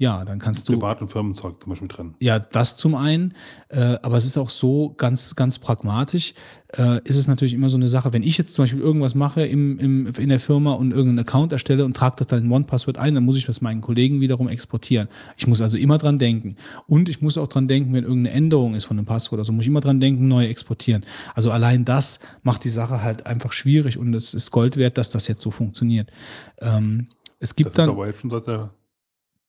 ja, 0.00 0.24
dann 0.24 0.38
kannst 0.38 0.66
du 0.66 0.72
Privat- 0.72 1.02
und 1.02 1.08
Firmenzeug 1.08 1.62
zum 1.62 1.70
Beispiel 1.70 1.88
drin. 1.88 2.14
ja, 2.20 2.38
das 2.38 2.78
zum 2.78 2.94
einen, 2.94 3.34
äh, 3.68 3.98
aber 4.00 4.16
es 4.16 4.24
ist 4.24 4.38
auch 4.38 4.48
so 4.48 4.94
ganz, 4.96 5.36
ganz 5.36 5.58
pragmatisch. 5.58 6.32
Äh, 6.74 7.02
ist 7.04 7.18
es 7.18 7.28
natürlich 7.28 7.52
immer 7.52 7.68
so 7.68 7.76
eine 7.76 7.86
Sache, 7.86 8.10
wenn 8.14 8.22
ich 8.22 8.38
jetzt 8.38 8.54
zum 8.54 8.62
Beispiel 8.62 8.80
irgendwas 8.80 9.14
mache 9.14 9.44
im, 9.44 9.78
im, 9.78 10.06
in 10.06 10.30
der 10.30 10.38
Firma 10.38 10.72
und 10.72 10.92
irgendeinen 10.92 11.18
Account 11.18 11.52
erstelle 11.52 11.84
und 11.84 11.94
trage 11.94 12.16
das 12.16 12.28
dann 12.28 12.46
in 12.46 12.50
OnePassword 12.50 12.96
ein, 12.96 13.14
dann 13.14 13.24
muss 13.24 13.36
ich 13.36 13.44
das 13.44 13.60
meinen 13.60 13.82
Kollegen 13.82 14.22
wiederum 14.22 14.48
exportieren. 14.48 15.08
Ich 15.36 15.46
muss 15.46 15.60
also 15.60 15.76
immer 15.76 15.98
dran 15.98 16.18
denken. 16.18 16.56
Und 16.86 17.10
ich 17.10 17.20
muss 17.20 17.36
auch 17.36 17.48
dran 17.48 17.68
denken, 17.68 17.92
wenn 17.92 18.04
irgendeine 18.04 18.34
Änderung 18.34 18.74
ist 18.74 18.86
von 18.86 18.96
einem 18.96 19.04
Passwort, 19.04 19.38
also 19.40 19.52
muss 19.52 19.64
ich 19.64 19.68
immer 19.68 19.82
dran 19.82 20.00
denken, 20.00 20.28
neu 20.28 20.46
exportieren. 20.46 21.04
Also 21.34 21.50
allein 21.50 21.84
das 21.84 22.20
macht 22.42 22.64
die 22.64 22.70
Sache 22.70 23.02
halt 23.02 23.26
einfach 23.26 23.52
schwierig 23.52 23.98
und 23.98 24.14
es 24.14 24.32
ist 24.32 24.50
Gold 24.50 24.78
wert, 24.78 24.96
dass 24.96 25.10
das 25.10 25.28
jetzt 25.28 25.42
so 25.42 25.50
funktioniert. 25.50 26.10
Ähm, 26.58 27.08
es 27.38 27.54
gibt 27.54 27.68
Das 27.68 27.72
ist 27.74 27.78
dann, 27.80 27.90
aber 27.90 28.06
jetzt 28.06 28.20
schon 28.20 28.30
seit 28.30 28.46
der, 28.46 28.70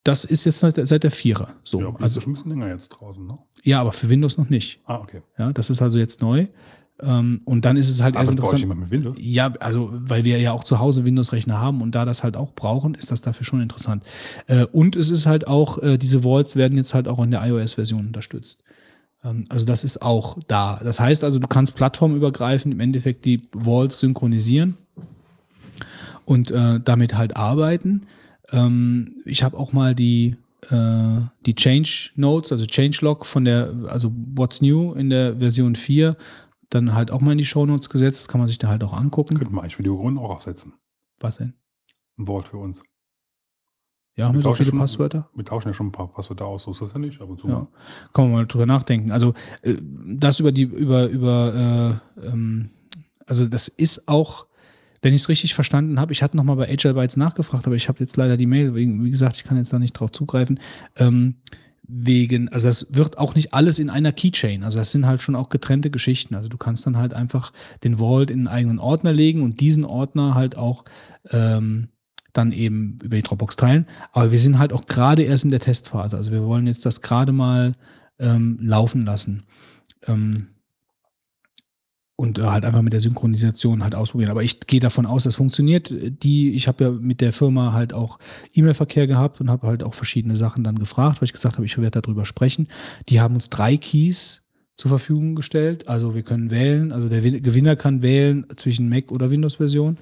das 0.03 0.25
ist 0.25 0.45
jetzt 0.45 0.59
seit, 0.59 0.77
der- 0.77 0.85
seit 0.85 1.03
der 1.03 1.11
Vierer. 1.11 1.49
So, 1.63 1.79
ja, 1.81 1.93
also 1.99 2.21
schon 2.21 2.31
ein 2.31 2.35
bisschen 2.35 2.51
länger 2.51 2.67
jetzt 2.69 2.89
draußen, 2.89 3.25
ne? 3.25 3.37
ja, 3.63 3.79
aber 3.81 3.91
für 3.93 4.09
Windows 4.09 4.37
noch 4.37 4.49
nicht. 4.49 4.79
Ah, 4.85 4.97
okay. 4.97 5.21
Ja, 5.37 5.51
das 5.53 5.69
ist 5.69 5.81
also 5.81 5.97
jetzt 5.99 6.21
neu. 6.21 6.47
Ähm, 7.03 7.41
und 7.45 7.65
dann 7.65 7.77
ist 7.77 7.89
es 7.89 8.01
halt 8.01 8.13
Aber 8.15 8.21
erst 8.21 8.31
ich 8.31 8.37
interessant. 8.37 8.63
immer 8.63 8.75
mit 8.75 8.91
Windows. 8.91 9.15
Ja, 9.19 9.51
also 9.59 9.89
weil 9.91 10.23
wir 10.23 10.39
ja 10.39 10.51
auch 10.51 10.63
zu 10.63 10.77
Hause 10.77 11.03
Windows-Rechner 11.05 11.59
haben 11.59 11.81
und 11.81 11.95
da 11.95 12.05
das 12.05 12.21
halt 12.23 12.37
auch 12.37 12.53
brauchen, 12.53 12.93
ist 12.93 13.09
das 13.09 13.21
dafür 13.21 13.43
schon 13.43 13.59
interessant. 13.61 14.03
Äh, 14.47 14.65
und 14.65 14.95
es 14.95 15.09
ist 15.09 15.25
halt 15.25 15.47
auch, 15.47 15.79
äh, 15.79 15.97
diese 15.97 16.23
Vaults 16.23 16.55
werden 16.55 16.77
jetzt 16.77 16.93
halt 16.93 17.07
auch 17.07 17.17
in 17.23 17.31
der 17.31 17.43
iOS-Version 17.43 18.01
unterstützt. 18.01 18.63
Ähm, 19.23 19.45
also 19.49 19.65
das 19.65 19.83
ist 19.83 20.01
auch 20.03 20.37
da. 20.47 20.79
Das 20.83 20.99
heißt 20.99 21.23
also, 21.23 21.39
du 21.39 21.47
kannst 21.47 21.75
plattformübergreifend 21.75 22.71
im 22.71 22.79
Endeffekt 22.79 23.25
die 23.25 23.41
Vaults 23.51 23.97
synchronisieren 23.99 24.77
und 26.25 26.51
äh, 26.51 26.79
damit 26.83 27.15
halt 27.17 27.35
arbeiten. 27.35 28.03
Ähm, 28.51 29.15
ich 29.25 29.43
habe 29.43 29.57
auch 29.57 29.73
mal 29.73 29.95
die, 29.95 30.35
äh, 30.69 31.21
die 31.45 31.55
Change 31.55 32.11
Notes, 32.15 32.51
also 32.51 32.65
Changelog 32.65 33.25
von 33.25 33.45
der, 33.45 33.73
also 33.87 34.11
What's 34.35 34.61
New 34.61 34.93
in 34.93 35.09
der 35.09 35.37
Version 35.37 35.75
4, 35.75 36.15
dann 36.69 36.93
halt 36.93 37.11
auch 37.11 37.21
mal 37.21 37.33
in 37.33 37.37
die 37.37 37.45
Show 37.45 37.65
Notes 37.65 37.89
gesetzt. 37.89 38.19
Das 38.19 38.27
kann 38.27 38.39
man 38.39 38.47
sich 38.47 38.57
da 38.57 38.67
halt 38.67 38.83
auch 38.83 38.93
angucken. 38.93 39.37
Könnten 39.37 39.53
wir 39.55 39.61
eigentlich 39.61 39.75
für 39.75 39.83
die 39.83 39.89
Gründen 39.89 40.19
auch 40.19 40.29
aufsetzen. 40.29 40.73
Was 41.19 41.37
denn? 41.37 41.53
Ein 42.17 42.27
Wort 42.27 42.47
für 42.49 42.57
uns. 42.57 42.83
Ja, 44.17 44.27
haben 44.27 44.33
wir 44.35 44.39
Wir 44.39 44.43
so 44.43 44.49
tauschen 44.49 44.57
viele 44.65 44.69
schon- 44.71 44.79
Passwörter? 44.79 45.29
Wir 45.33 45.45
tauschen 45.45 45.67
ja 45.69 45.73
schon 45.73 45.87
ein 45.87 45.91
paar 45.93 46.11
Passwörter 46.11 46.45
aus, 46.45 46.63
so 46.63 46.71
ist 46.71 46.81
das 46.81 46.91
ja 46.93 46.99
nicht. 46.99 47.21
Ab 47.21 47.29
und 47.29 47.39
zu 47.39 47.47
Ja. 47.47 47.67
Kann 48.13 48.25
man 48.25 48.31
mal 48.33 48.45
drüber 48.45 48.65
nachdenken. 48.65 49.11
Also 49.11 49.33
äh, 49.61 49.75
das 49.81 50.39
über 50.41 50.51
die, 50.51 50.63
über, 50.63 51.07
über, 51.07 52.01
äh, 52.21 52.27
ähm, 52.27 52.69
also 53.25 53.47
das 53.47 53.67
ist 53.69 54.07
auch, 54.09 54.47
wenn 55.01 55.13
ich 55.13 55.21
es 55.21 55.29
richtig 55.29 55.53
verstanden 55.53 55.99
habe, 55.99 56.13
ich 56.13 56.23
hatte 56.23 56.37
nochmal 56.37 56.55
bei 56.55 56.69
Agile 56.69 56.93
Bytes 56.93 57.17
nachgefragt, 57.17 57.65
aber 57.65 57.75
ich 57.75 57.87
habe 57.87 57.99
jetzt 57.99 58.17
leider 58.17 58.37
die 58.37 58.45
Mail, 58.45 58.75
wegen, 58.75 59.03
wie 59.03 59.11
gesagt, 59.11 59.35
ich 59.35 59.43
kann 59.43 59.57
jetzt 59.57 59.73
da 59.73 59.79
nicht 59.79 59.93
drauf 59.93 60.11
zugreifen. 60.11 60.59
Ähm, 60.95 61.35
wegen, 61.93 62.47
also 62.49 62.69
das 62.69 62.87
wird 62.91 63.17
auch 63.17 63.35
nicht 63.35 63.53
alles 63.53 63.77
in 63.79 63.89
einer 63.89 64.13
Keychain. 64.13 64.63
Also 64.63 64.77
das 64.77 64.91
sind 64.91 65.05
halt 65.05 65.21
schon 65.21 65.35
auch 65.35 65.49
getrennte 65.49 65.89
Geschichten. 65.89 66.35
Also 66.35 66.47
du 66.47 66.57
kannst 66.57 66.85
dann 66.85 66.97
halt 66.97 67.13
einfach 67.13 67.51
den 67.83 67.97
Vault 67.97 68.31
in 68.31 68.39
einen 68.39 68.47
eigenen 68.47 68.79
Ordner 68.79 69.11
legen 69.11 69.41
und 69.41 69.59
diesen 69.59 69.83
Ordner 69.83 70.35
halt 70.35 70.55
auch 70.55 70.85
ähm, 71.31 71.89
dann 72.31 72.53
eben 72.53 72.99
über 73.03 73.17
die 73.17 73.23
Dropbox 73.23 73.57
teilen. 73.57 73.87
Aber 74.13 74.31
wir 74.31 74.39
sind 74.39 74.57
halt 74.57 74.71
auch 74.71 74.85
gerade 74.85 75.23
erst 75.23 75.43
in 75.43 75.51
der 75.51 75.59
Testphase. 75.59 76.15
Also 76.15 76.31
wir 76.31 76.43
wollen 76.45 76.67
jetzt 76.67 76.85
das 76.85 77.01
gerade 77.01 77.33
mal 77.33 77.73
ähm, 78.19 78.57
laufen 78.61 79.05
lassen. 79.05 79.43
Ähm, 80.07 80.47
und 82.15 82.37
äh, 82.37 82.43
halt 82.43 82.65
einfach 82.65 82.81
mit 82.81 82.93
der 82.93 83.01
Synchronisation 83.01 83.83
halt 83.83 83.95
ausprobieren. 83.95 84.31
Aber 84.31 84.43
ich 84.43 84.59
gehe 84.61 84.79
davon 84.79 85.05
aus, 85.05 85.23
das 85.23 85.35
funktioniert. 85.35 85.93
Die, 86.23 86.55
ich 86.55 86.67
habe 86.67 86.83
ja 86.83 86.91
mit 86.91 87.21
der 87.21 87.33
Firma 87.33 87.73
halt 87.73 87.93
auch 87.93 88.19
E-Mail-Verkehr 88.53 89.07
gehabt 89.07 89.41
und 89.41 89.49
habe 89.49 89.67
halt 89.67 89.83
auch 89.83 89.93
verschiedene 89.93 90.35
Sachen 90.35 90.63
dann 90.63 90.77
gefragt, 90.77 91.21
weil 91.21 91.25
ich 91.25 91.33
gesagt 91.33 91.55
habe, 91.55 91.65
ich 91.65 91.77
werde 91.77 92.01
darüber 92.01 92.25
sprechen. 92.25 92.67
Die 93.09 93.21
haben 93.21 93.35
uns 93.35 93.49
drei 93.49 93.77
Keys 93.77 94.43
zur 94.75 94.89
Verfügung 94.89 95.35
gestellt. 95.35 95.87
Also 95.87 96.15
wir 96.15 96.23
können 96.23 96.51
wählen, 96.51 96.91
also 96.91 97.09
der 97.09 97.21
Gewinner 97.21 97.75
kann 97.75 98.03
wählen 98.03 98.45
zwischen 98.55 98.89
Mac 98.89 99.11
oder 99.11 99.29
Windows-Version, 99.29 99.97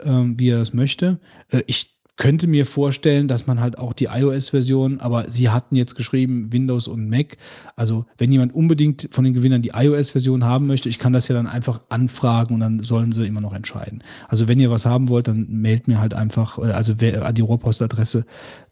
ähm, 0.00 0.38
wie 0.38 0.50
er 0.50 0.62
es 0.62 0.72
möchte. 0.72 1.18
Äh, 1.50 1.62
ich 1.66 1.95
könnte 2.16 2.46
mir 2.46 2.64
vorstellen, 2.64 3.28
dass 3.28 3.46
man 3.46 3.60
halt 3.60 3.78
auch 3.78 3.92
die 3.92 4.06
iOS-Version, 4.06 5.00
aber 5.00 5.28
sie 5.28 5.50
hatten 5.50 5.76
jetzt 5.76 5.96
geschrieben 5.96 6.52
Windows 6.52 6.88
und 6.88 7.08
Mac. 7.10 7.36
Also 7.76 8.06
wenn 8.16 8.32
jemand 8.32 8.54
unbedingt 8.54 9.08
von 9.10 9.24
den 9.24 9.34
Gewinnern 9.34 9.60
die 9.60 9.72
iOS-Version 9.74 10.44
haben 10.44 10.66
möchte, 10.66 10.88
ich 10.88 10.98
kann 10.98 11.12
das 11.12 11.28
ja 11.28 11.34
dann 11.34 11.46
einfach 11.46 11.82
anfragen 11.90 12.54
und 12.54 12.60
dann 12.60 12.82
sollen 12.82 13.12
sie 13.12 13.26
immer 13.26 13.42
noch 13.42 13.52
entscheiden. 13.52 14.02
Also 14.28 14.48
wenn 14.48 14.58
ihr 14.58 14.70
was 14.70 14.86
haben 14.86 15.10
wollt, 15.10 15.28
dann 15.28 15.46
mailt 15.60 15.88
mir 15.88 16.00
halt 16.00 16.14
einfach, 16.14 16.58
äh, 16.58 16.72
also 16.72 16.94
an 16.94 17.34
die 17.34 17.42
Rohrpostadresse, 17.42 18.24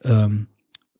ähm, 0.05 0.47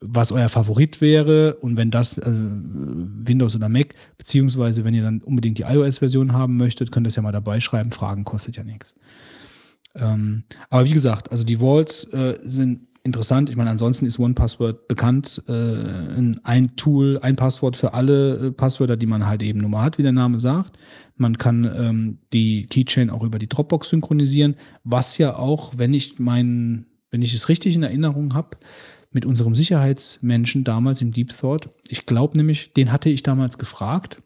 was 0.07 0.31
euer 0.31 0.51
Favorit 0.51 1.01
wäre 1.01 1.55
und 1.55 1.79
wenn 1.79 1.91
das 1.91 2.19
also 2.19 2.39
Windows 2.43 3.57
oder 3.57 3.71
Mac, 3.71 3.95
beziehungsweise 4.19 4.85
wenn 4.85 4.95
ihr 4.95 5.03
dann 5.03 5.23
unbedingt 5.23 5.57
die 5.57 5.63
iOS-Version 5.63 6.35
haben 6.35 6.59
möchtet, 6.59 6.93
könnt 6.93 7.07
ihr 7.07 7.09
es 7.09 7.17
ja 7.17 7.23
mal 7.23 7.33
dabei 7.33 7.61
schreiben. 7.61 7.91
Fragen 7.91 8.25
kostet 8.25 8.57
ja 8.57 8.65
nichts. 8.65 8.95
Ähm, 9.95 10.45
aber 10.71 10.85
wie 10.85 10.93
gesagt, 10.93 11.31
also 11.31 11.45
die 11.45 11.61
Vaults 11.61 12.05
äh, 12.13 12.39
sind 12.43 12.89
interessant. 13.05 13.51
Ich 13.51 13.57
meine, 13.57 13.71
ansonsten 13.71 14.07
ist 14.07 14.19
OnePassword 14.19 14.89
bekannt. 14.89 15.43
Äh, 15.47 16.33
ein 16.43 16.77
Tool, 16.77 17.19
ein 17.21 17.37
Passwort 17.37 17.77
für 17.77 17.93
alle 17.93 18.37
äh, 18.47 18.51
Passwörter, 18.51 18.97
die 18.97 19.07
man 19.07 19.27
halt 19.27 19.43
eben 19.43 19.61
nur 19.61 19.69
mal 19.69 19.83
hat, 19.83 19.99
wie 19.99 20.03
der 20.03 20.13
Name 20.13 20.41
sagt. 20.41 20.79
Man 21.17 21.39
kann 21.39 21.65
ähm, 21.65 22.19
die 22.33 22.67
Keychain 22.67 23.11
auch 23.11 23.23
über 23.23 23.39
die 23.39 23.49
Dropbox 23.49 23.91
synchronisieren, 23.91 24.57
was 24.83 25.19
ja 25.19 25.37
auch, 25.37 25.75
wenn 25.77 25.93
ich 25.93 26.19
mein, 26.19 26.87
wenn 27.11 27.23
ich 27.23 27.35
es 27.35 27.49
richtig 27.49 27.77
in 27.77 27.83
Erinnerung 27.83 28.35
habe, 28.35 28.57
mit 29.13 29.27
unserem 29.27 29.55
Sicherheitsmenschen 29.55 30.65
damals 30.65 31.01
im 31.01 31.13
Deep 31.13 31.31
Thought, 31.31 31.71
ich 31.89 32.05
glaube 32.07 32.37
nämlich, 32.37 32.73
den 32.73 32.91
hatte 32.91 33.11
ich 33.11 33.23
damals 33.23 33.59
gefragt, 33.59 34.23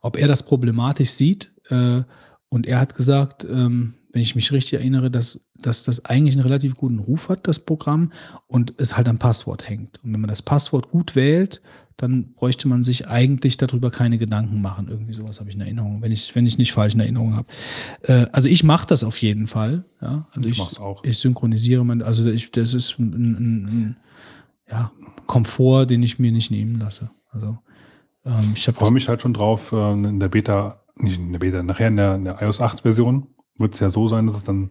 ob 0.00 0.16
er 0.16 0.26
das 0.26 0.42
problematisch 0.42 1.10
sieht. 1.10 1.52
Äh, 1.68 2.02
und 2.48 2.66
er 2.66 2.80
hat 2.80 2.94
gesagt, 2.94 3.44
ähm, 3.44 3.94
wenn 4.12 4.22
ich 4.22 4.34
mich 4.34 4.52
richtig 4.52 4.74
erinnere, 4.74 5.10
dass, 5.10 5.46
dass 5.60 5.84
das 5.84 6.04
eigentlich 6.04 6.34
einen 6.34 6.44
relativ 6.44 6.76
guten 6.76 6.98
Ruf 6.98 7.28
hat, 7.28 7.46
das 7.46 7.58
Programm, 7.58 8.12
und 8.46 8.74
es 8.78 8.96
halt 8.96 9.08
am 9.08 9.18
Passwort 9.18 9.68
hängt. 9.68 10.02
Und 10.02 10.14
wenn 10.14 10.20
man 10.20 10.28
das 10.28 10.42
Passwort 10.42 10.90
gut 10.90 11.14
wählt, 11.14 11.60
dann 11.96 12.32
bräuchte 12.32 12.68
man 12.68 12.84
sich 12.84 13.08
eigentlich 13.08 13.56
darüber 13.56 13.90
keine 13.90 14.18
Gedanken 14.18 14.62
machen. 14.62 14.86
Irgendwie 14.88 15.12
sowas 15.12 15.40
habe 15.40 15.50
ich 15.50 15.56
in 15.56 15.60
Erinnerung, 15.60 16.00
wenn 16.00 16.12
ich, 16.12 16.32
wenn 16.34 16.46
ich 16.46 16.56
nicht 16.56 16.72
falsch 16.72 16.94
in 16.94 17.00
Erinnerung 17.00 17.34
habe. 17.34 17.48
Äh, 18.02 18.26
also 18.32 18.48
ich 18.48 18.62
mache 18.62 18.86
das 18.86 19.02
auf 19.02 19.20
jeden 19.20 19.48
Fall. 19.48 19.84
Ja? 20.00 20.28
Also 20.32 20.48
ich, 20.48 20.58
ich, 20.58 20.78
auch. 20.78 21.02
ich 21.02 21.18
synchronisiere 21.18 21.84
mein, 21.84 22.02
also 22.02 22.24
ich, 22.26 22.52
das 22.52 22.72
ist 22.72 22.98
ein, 23.00 23.12
ein, 23.12 23.64
ein 23.64 23.96
ja, 24.70 24.92
Komfort, 25.26 25.86
den 25.86 26.02
ich 26.02 26.20
mir 26.20 26.30
nicht 26.30 26.52
nehmen 26.52 26.78
lasse. 26.78 27.10
Also 27.30 27.58
ähm, 28.24 28.52
ich 28.54 28.64
freue 28.64 28.92
mich 28.92 29.08
halt 29.08 29.20
schon 29.20 29.34
drauf, 29.34 29.72
äh, 29.72 29.92
in 29.92 30.20
der 30.20 30.28
Beta, 30.28 30.84
nicht 30.96 31.18
in 31.18 31.32
der 31.32 31.40
Beta, 31.40 31.64
nachher 31.64 31.88
in 31.88 31.96
der, 31.96 32.14
in 32.14 32.24
der 32.24 32.40
iOS 32.40 32.60
8 32.60 32.82
Version 32.82 33.26
wird 33.58 33.74
es 33.74 33.80
ja 33.80 33.90
so 33.90 34.08
sein, 34.08 34.26
dass 34.26 34.36
es 34.36 34.44
dann 34.44 34.70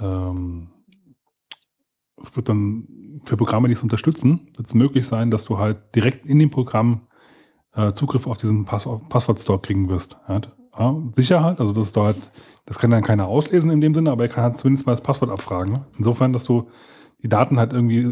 ähm, 0.00 0.70
es 2.20 2.34
wird 2.36 2.48
dann 2.48 3.20
für 3.24 3.36
Programme, 3.36 3.68
die 3.68 3.74
es 3.74 3.82
unterstützen, 3.82 4.48
wird 4.56 4.66
es 4.66 4.74
möglich 4.74 5.06
sein, 5.06 5.30
dass 5.30 5.44
du 5.44 5.58
halt 5.58 5.94
direkt 5.94 6.26
in 6.26 6.38
dem 6.38 6.50
Programm 6.50 7.02
äh, 7.74 7.92
Zugriff 7.92 8.26
auf 8.26 8.36
diesen 8.36 8.64
Pass 8.64 8.88
Passwort-Store 9.08 9.60
kriegen 9.60 9.88
wirst. 9.88 10.16
Ja, 10.28 10.96
Sicherheit, 11.12 11.60
also 11.60 11.72
das 11.72 11.92
dort, 11.92 12.16
das 12.66 12.78
kann 12.78 12.90
dann 12.90 13.02
keiner 13.02 13.26
auslesen 13.26 13.70
in 13.70 13.80
dem 13.80 13.94
Sinne, 13.94 14.12
aber 14.12 14.24
er 14.24 14.28
kann 14.28 14.44
halt 14.44 14.56
zumindest 14.56 14.86
mal 14.86 14.92
das 14.92 15.02
Passwort 15.02 15.30
abfragen. 15.30 15.84
Insofern, 15.96 16.32
dass 16.32 16.44
du 16.44 16.70
die 17.22 17.28
Daten 17.28 17.58
halt 17.58 17.72
irgendwie 17.72 18.04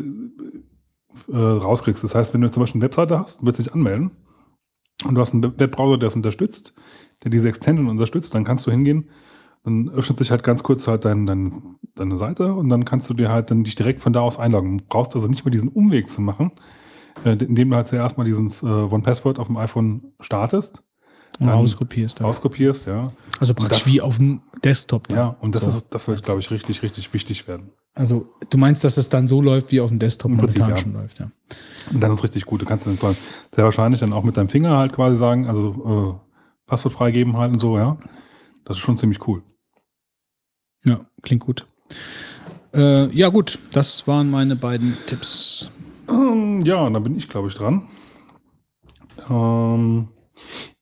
äh, 1.33 1.37
rauskriegst. 1.37 2.03
Das 2.03 2.15
heißt, 2.15 2.35
wenn 2.35 2.41
du 2.41 2.51
zum 2.51 2.63
Beispiel 2.63 2.81
eine 2.81 2.87
Webseite 2.87 3.19
hast, 3.19 3.47
wird 3.47 3.57
sich 3.57 3.73
anmelden 3.73 4.11
und 5.05 5.15
du 5.15 5.21
hast 5.21 5.33
einen 5.33 5.59
Webbrowser, 5.59 5.99
der 5.99 6.09
es 6.09 6.17
unterstützt, 6.17 6.75
der 7.23 7.31
diese 7.31 7.49
Extension 7.49 7.89
unterstützt, 7.89 8.35
dann 8.35 8.45
kannst 8.45 8.67
du 8.67 8.71
hingehen 8.71 9.11
dann 9.67 9.89
öffnet 9.89 10.19
sich 10.19 10.31
halt 10.31 10.45
ganz 10.45 10.63
kurz 10.63 10.87
halt 10.87 11.05
dein, 11.05 11.27
dein, 11.27 11.53
deine 11.97 12.17
Seite 12.17 12.55
und 12.55 12.69
dann 12.69 12.85
kannst 12.85 13.11
du 13.11 13.15
dir 13.15 13.31
halt 13.31 13.51
dann 13.51 13.65
dich 13.65 13.75
direkt 13.75 14.01
von 14.01 14.13
da 14.13 14.21
aus 14.21 14.39
einloggen. 14.39 14.79
Du 14.79 14.85
brauchst 14.89 15.15
also 15.15 15.27
nicht 15.27 15.45
mehr 15.45 15.51
diesen 15.51 15.71
Umweg 15.71 16.09
zu 16.09 16.21
machen, 16.21 16.53
äh, 17.25 17.33
indem 17.33 17.71
du 17.71 17.77
halt 17.77 17.89
zuerst 17.89 18.17
mal 18.17 18.25
dieses 18.25 18.63
äh, 18.63 18.67
One-Password 18.67 19.41
auf 19.41 19.49
dem 19.49 19.57
iPhone 19.57 20.13
startest. 20.21 20.85
Und 21.41 21.49
rauskopierst. 21.49 22.23
Rauskopierst, 22.23 22.87
ja. 22.87 23.13
Also 23.41 23.55
praktisch 23.55 23.81
das, 23.81 23.93
wie 23.93 24.01
auf 24.01 24.17
dem 24.17 24.41
Desktop. 24.65 25.09
Dann. 25.09 25.19
Ja, 25.19 25.37
und 25.41 25.55
das, 25.55 25.65
so. 25.65 25.71
ist, 25.71 25.87
das 25.91 26.07
wird, 26.07 26.23
glaube 26.23 26.41
ich, 26.41 26.51
richtig, 26.51 26.83
richtig 26.83 27.13
wichtig 27.13 27.49
werden. 27.49 27.73
Also 27.93 28.29
du 28.49 28.59
meinst, 28.59 28.85
dass 28.85 28.97
es 28.97 29.09
dann 29.09 29.27
so 29.27 29.43
läuft, 29.43 29.73
wie 29.73 29.81
auf 29.81 29.91
dem 29.91 29.99
Desktop 29.99 30.31
Im 30.31 30.39
Prinzip, 30.39 30.61
ja. 30.61 30.77
schon 30.77 30.93
läuft, 30.93 31.19
ja. 31.19 31.31
Und 31.93 32.01
das 32.01 32.15
ist 32.15 32.23
richtig 32.23 32.47
gut. 32.47 32.63
Du 32.63 32.67
kannst 32.67 32.87
dann 32.87 32.97
sehr 33.53 33.65
wahrscheinlich 33.65 34.01
dann 34.01 34.13
auch 34.13 34.23
mit 34.23 34.37
deinem 34.37 34.49
Finger 34.49 34.79
halt 34.79 34.93
quasi 34.93 35.17
sagen, 35.17 35.49
also 35.49 36.21
äh, 36.23 36.69
Passwort 36.69 36.95
freigeben 36.95 37.37
halt 37.37 37.53
und 37.53 37.59
so, 37.59 37.77
ja. 37.77 37.99
Das 38.65 38.77
ist 38.77 38.83
schon 38.83 38.97
ziemlich 38.97 39.27
cool. 39.27 39.43
Ja, 40.87 41.01
klingt 41.23 41.43
gut. 41.43 41.67
Äh, 42.75 43.07
ja, 43.15 43.29
gut, 43.29 43.59
das 43.73 44.07
waren 44.07 44.31
meine 44.31 44.57
beiden 44.57 44.97
Tipps. 45.07 45.71
Ähm, 46.09 46.63
ja, 46.65 46.89
dann 46.89 47.03
bin 47.03 47.17
ich, 47.17 47.29
glaube 47.29 47.49
ich, 47.49 47.55
dran. 47.55 47.89
Ähm, 49.29 50.09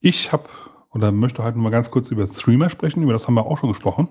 ich 0.00 0.32
habe 0.32 0.48
oder 0.92 1.10
möchte 1.10 1.42
heute 1.42 1.58
mal 1.58 1.70
ganz 1.70 1.90
kurz 1.90 2.10
über 2.10 2.26
Streamer 2.26 2.70
sprechen. 2.70 3.02
Über 3.02 3.12
das 3.12 3.26
haben 3.26 3.34
wir 3.34 3.46
auch 3.46 3.58
schon 3.58 3.70
gesprochen. 3.70 4.08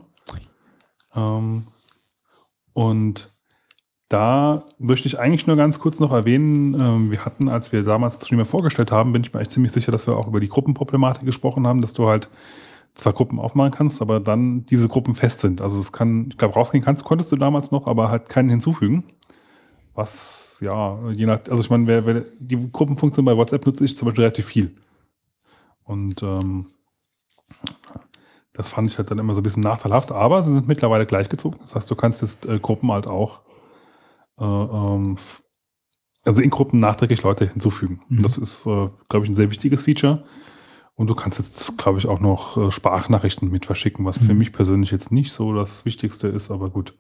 Ähm, 1.16 1.68
und 2.74 3.32
da 4.10 4.66
möchte 4.78 5.08
ich 5.08 5.18
eigentlich 5.18 5.48
nur 5.48 5.56
ganz 5.56 5.80
kurz 5.80 6.00
noch 6.00 6.12
erwähnen, 6.12 6.80
ähm, 6.80 7.12
wir 7.12 7.26
hatten, 7.26 7.50
als 7.50 7.72
wir 7.72 7.84
damals 7.84 8.18
Streamer 8.18 8.46
vorgestellt 8.46 8.92
haben, 8.92 9.14
bin 9.14 9.24
ich 9.24 9.34
mir 9.34 9.40
echt 9.40 9.52
ziemlich 9.52 9.72
sicher, 9.72 9.92
dass 9.92 10.08
wir 10.08 10.18
auch 10.18 10.28
über 10.28 10.40
die 10.40 10.50
Gruppenproblematik 10.50 11.26
gesprochen 11.26 11.66
haben, 11.66 11.82
dass 11.82 11.94
du 11.94 12.08
halt 12.08 12.30
zwei 12.94 13.12
Gruppen 13.12 13.40
aufmachen 13.40 13.72
kannst, 13.72 14.02
aber 14.02 14.20
dann 14.20 14.66
diese 14.66 14.88
Gruppen 14.88 15.16
fest 15.16 15.40
sind. 15.40 15.62
Also 15.62 15.80
es 15.80 15.92
kann, 15.92 16.28
ich 16.30 16.38
glaube, 16.38 16.54
rausgehen 16.54 16.84
kannst, 16.84 17.04
konntest 17.04 17.32
du 17.32 17.36
damals 17.36 17.72
noch, 17.72 17.88
aber 17.88 18.10
halt 18.10 18.30
keinen 18.30 18.50
hinzufügen. 18.50 19.04
Was, 19.96 20.58
ja, 20.62 20.98
je 21.12 21.26
nach, 21.26 21.40
also 21.50 21.62
ich 21.62 21.70
meine, 21.70 22.26
die 22.40 22.72
Gruppenfunktion 22.72 23.26
bei 23.26 23.36
WhatsApp 23.36 23.66
nutze 23.66 23.84
ich 23.86 23.98
zum 23.98 24.08
Beispiel 24.08 24.24
relativ 24.24 24.46
viel. 24.46 24.76
Und 25.84 26.22
ähm, 26.24 26.68
das 28.54 28.70
fand 28.70 28.90
ich 28.90 28.98
halt 28.98 29.10
dann 29.10 29.20
immer 29.20 29.34
so 29.34 29.42
ein 29.42 29.44
bisschen 29.44 29.64
nachteilhaft, 29.64 30.12
aber 30.12 30.42
sie 30.42 30.54
sind 30.54 30.68
mittlerweile 30.68 31.06
gleichgezogen. 31.06 31.60
Das 31.62 31.76
heißt, 31.76 31.90
du 31.90 31.96
kannst 31.96 32.22
jetzt 32.22 32.46
äh, 32.46 32.60
Gruppen 32.60 32.92
halt 32.92 33.08
auch, 33.08 33.42
äh, 34.40 34.44
ähm, 34.46 35.18
also 36.24 36.42
in 36.42 36.52
Gruppen 36.52 36.80
nachträglich 36.80 37.24
Leute 37.24 37.48
hinzufügen. 37.48 38.02
Mhm. 38.08 38.22
Das 38.22 38.38
ist, 38.38 38.66
äh, 38.68 38.90
glaube 39.10 39.26
ich, 39.26 39.30
ein 39.30 39.34
sehr 39.34 39.52
wichtiges 39.52 39.84
Feature 39.84 40.24
und 40.96 41.08
du 41.08 41.16
kannst 41.16 41.40
jetzt, 41.40 41.78
glaube 41.78 41.98
ich, 41.98 42.08
auch 42.08 42.20
noch 42.20 42.58
äh, 42.58 42.72
Sprachnachrichten 42.72 43.50
mit 43.50 43.66
verschicken, 43.66 44.06
was 44.06 44.22
mhm. 44.22 44.26
für 44.26 44.34
mich 44.34 44.54
persönlich 44.54 44.92
jetzt 44.92 45.12
nicht 45.12 45.32
so 45.32 45.54
das 45.54 45.86
Wichtigste 45.86 46.28
ist, 46.28 46.52
aber 46.52 46.70
gut. 46.70 46.96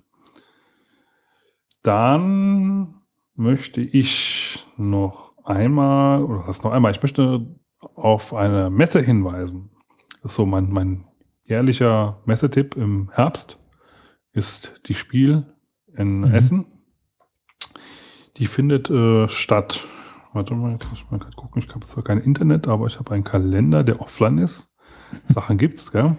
Dann 1.84 3.02
möchte 3.36 3.82
ich 3.82 4.66
noch 4.78 5.34
einmal, 5.44 6.24
oder 6.24 6.48
was 6.48 6.64
noch 6.64 6.72
einmal, 6.72 6.92
ich 6.92 7.02
möchte 7.02 7.60
auf 7.96 8.34
eine 8.34 8.70
Messe 8.70 9.02
hinweisen. 9.02 9.72
Das 10.22 10.32
ist 10.32 10.36
so 10.38 10.46
mein, 10.46 10.72
mein 10.72 11.06
jährlicher 11.44 12.22
Messetipp 12.26 12.76
im 12.76 13.12
Herbst, 13.12 13.60
ist 14.32 14.82
die 14.88 14.94
Spiel 14.94 15.54
in 15.96 16.20
mhm. 16.20 16.34
Essen. 16.34 16.66
Die 18.38 18.48
findet 18.48 18.90
äh, 18.90 19.28
statt 19.28 19.86
Warte 20.34 20.56
mal, 20.56 20.72
jetzt 20.72 20.90
muss 20.90 21.00
ich 21.00 21.12
mal 21.12 21.20
gucken. 21.36 21.62
Ich 21.62 21.70
habe 21.70 21.86
zwar 21.86 22.04
kein 22.04 22.18
Internet, 22.18 22.68
aber 22.68 22.88
ich 22.88 22.98
habe 22.98 23.14
einen 23.14 23.24
Kalender, 23.24 23.84
der 23.84 24.02
offline 24.02 24.40
ist. 24.40 24.74
Sachen 25.26 25.58
gibt's, 25.58 25.92
gell? 25.92 26.18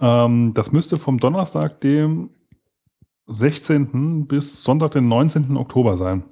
Ähm, 0.00 0.54
das 0.54 0.70
müsste 0.70 0.96
vom 0.96 1.18
Donnerstag, 1.18 1.80
dem 1.80 2.30
16. 3.26 4.26
bis 4.28 4.62
Sonntag, 4.62 4.92
den 4.92 5.08
19. 5.08 5.56
Oktober 5.56 5.96
sein. 5.96 6.24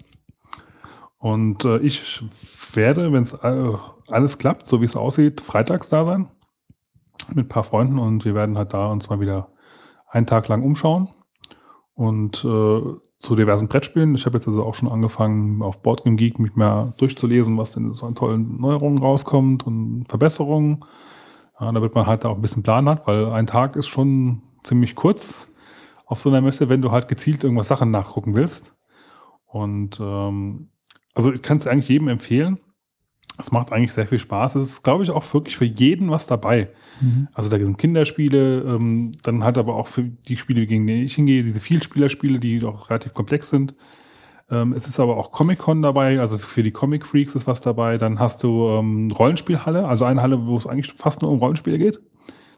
Und 1.18 1.64
äh, 1.64 1.78
ich 1.78 2.22
werde, 2.72 3.12
wenn 3.12 3.24
es 3.24 3.32
äh, 3.32 3.72
alles 4.08 4.38
klappt, 4.38 4.66
so 4.66 4.80
wie 4.80 4.84
es 4.84 4.96
aussieht, 4.96 5.40
freitags 5.40 5.88
da 5.88 6.04
sein. 6.04 6.28
Mit 7.34 7.46
ein 7.46 7.48
paar 7.48 7.64
Freunden 7.64 7.98
und 7.98 8.24
wir 8.24 8.34
werden 8.34 8.58
halt 8.58 8.74
da 8.74 8.86
uns 8.86 9.08
mal 9.08 9.20
wieder 9.20 9.48
einen 10.08 10.26
Tag 10.26 10.48
lang 10.48 10.62
umschauen. 10.62 11.08
Und 11.94 12.44
äh, 12.44 12.80
zu 13.22 13.36
diversen 13.36 13.68
Brettspielen. 13.68 14.16
Ich 14.16 14.26
habe 14.26 14.36
jetzt 14.36 14.48
also 14.48 14.64
auch 14.64 14.74
schon 14.74 14.88
angefangen, 14.88 15.62
auf 15.62 15.80
Boardgame 15.80 16.16
Geek 16.16 16.40
mich 16.40 16.56
mehr 16.56 16.92
durchzulesen, 16.96 17.56
was 17.56 17.70
denn 17.70 17.94
so 17.94 18.04
an 18.04 18.16
tollen 18.16 18.60
Neuerungen 18.60 18.98
rauskommt 18.98 19.64
und 19.64 20.06
Verbesserungen. 20.08 20.80
Ja, 21.60 21.70
damit 21.70 21.94
man 21.94 22.06
halt 22.06 22.26
auch 22.26 22.34
ein 22.34 22.42
bisschen 22.42 22.64
Plan 22.64 22.88
hat, 22.88 23.06
weil 23.06 23.26
ein 23.26 23.46
Tag 23.46 23.76
ist 23.76 23.86
schon 23.86 24.42
ziemlich 24.64 24.96
kurz 24.96 25.48
auf 26.04 26.20
so 26.20 26.30
einer 26.30 26.40
Messe, 26.40 26.68
wenn 26.68 26.82
du 26.82 26.90
halt 26.90 27.06
gezielt 27.06 27.44
irgendwas 27.44 27.68
Sachen 27.68 27.92
nachgucken 27.92 28.34
willst. 28.34 28.74
Und 29.46 30.00
ähm, 30.00 30.70
also 31.14 31.32
ich 31.32 31.42
kann 31.42 31.58
es 31.58 31.68
eigentlich 31.68 31.88
jedem 31.88 32.08
empfehlen. 32.08 32.58
Es 33.38 33.50
macht 33.50 33.72
eigentlich 33.72 33.92
sehr 33.92 34.06
viel 34.06 34.18
Spaß. 34.18 34.56
Es 34.56 34.68
ist, 34.68 34.82
glaube 34.82 35.04
ich, 35.04 35.10
auch 35.10 35.32
wirklich 35.32 35.56
für 35.56 35.64
jeden 35.64 36.10
was 36.10 36.26
dabei. 36.26 36.68
Mhm. 37.00 37.28
Also 37.32 37.48
da 37.48 37.58
sind 37.58 37.78
Kinderspiele, 37.78 38.60
ähm, 38.60 39.12
dann 39.22 39.42
halt 39.42 39.58
aber 39.58 39.74
auch 39.74 39.86
für 39.86 40.04
die 40.04 40.36
Spiele, 40.36 40.66
gegen 40.66 40.86
die 40.86 41.04
ich 41.04 41.14
hingehe, 41.14 41.42
diese 41.42 41.60
Vielspielerspiele, 41.60 42.38
die 42.38 42.62
auch 42.64 42.90
relativ 42.90 43.14
komplex 43.14 43.50
sind. 43.50 43.74
Ähm, 44.50 44.74
es 44.74 44.86
ist 44.86 45.00
aber 45.00 45.16
auch 45.16 45.32
Comic-Con 45.32 45.80
dabei, 45.80 46.20
also 46.20 46.36
für 46.36 46.62
die 46.62 46.72
Comic-Freaks 46.72 47.34
ist 47.34 47.46
was 47.46 47.62
dabei. 47.62 47.96
Dann 47.96 48.18
hast 48.18 48.42
du 48.42 48.68
ähm, 48.68 49.10
Rollenspielhalle, 49.10 49.88
also 49.88 50.04
eine 50.04 50.20
Halle, 50.20 50.46
wo 50.46 50.56
es 50.56 50.66
eigentlich 50.66 50.92
fast 50.92 51.22
nur 51.22 51.30
um 51.30 51.38
Rollenspiele 51.38 51.78
geht. 51.78 52.00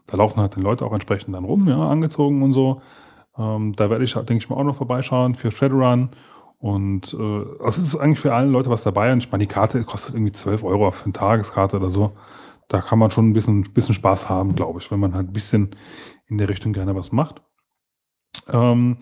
Da 0.06 0.16
laufen 0.16 0.40
halt 0.40 0.56
dann 0.56 0.62
Leute 0.62 0.84
auch 0.84 0.92
entsprechend 0.92 1.34
dann 1.34 1.44
rum, 1.44 1.68
ja, 1.68 1.78
angezogen 1.88 2.42
und 2.42 2.52
so. 2.52 2.82
Ähm, 3.38 3.74
da 3.76 3.90
werde 3.90 4.04
ich, 4.04 4.14
denke 4.14 4.36
ich 4.36 4.48
mal, 4.48 4.56
auch 4.56 4.64
noch 4.64 4.76
vorbeischauen 4.76 5.34
für 5.34 5.50
Shadowrun. 5.50 6.10
Und 6.64 7.12
äh, 7.12 7.62
also 7.62 7.78
es 7.82 7.88
ist 7.88 7.96
eigentlich 7.96 8.20
für 8.20 8.34
alle 8.34 8.48
Leute 8.48 8.70
was 8.70 8.82
dabei. 8.82 9.12
Und 9.12 9.18
ich 9.18 9.30
meine, 9.30 9.44
die 9.44 9.52
Karte 9.52 9.84
kostet 9.84 10.14
irgendwie 10.14 10.32
12 10.32 10.64
Euro 10.64 10.90
für 10.92 11.04
eine 11.04 11.12
Tageskarte 11.12 11.76
oder 11.76 11.90
so. 11.90 12.12
Da 12.68 12.80
kann 12.80 12.98
man 12.98 13.10
schon 13.10 13.28
ein 13.28 13.32
bisschen, 13.34 13.64
bisschen 13.74 13.94
Spaß 13.94 14.30
haben, 14.30 14.54
glaube 14.54 14.80
ich, 14.80 14.90
wenn 14.90 14.98
man 14.98 15.12
halt 15.14 15.28
ein 15.28 15.34
bisschen 15.34 15.76
in 16.26 16.38
der 16.38 16.48
Richtung 16.48 16.72
gerne 16.72 16.96
was 16.96 17.12
macht. 17.12 17.42
Ähm, 18.48 18.96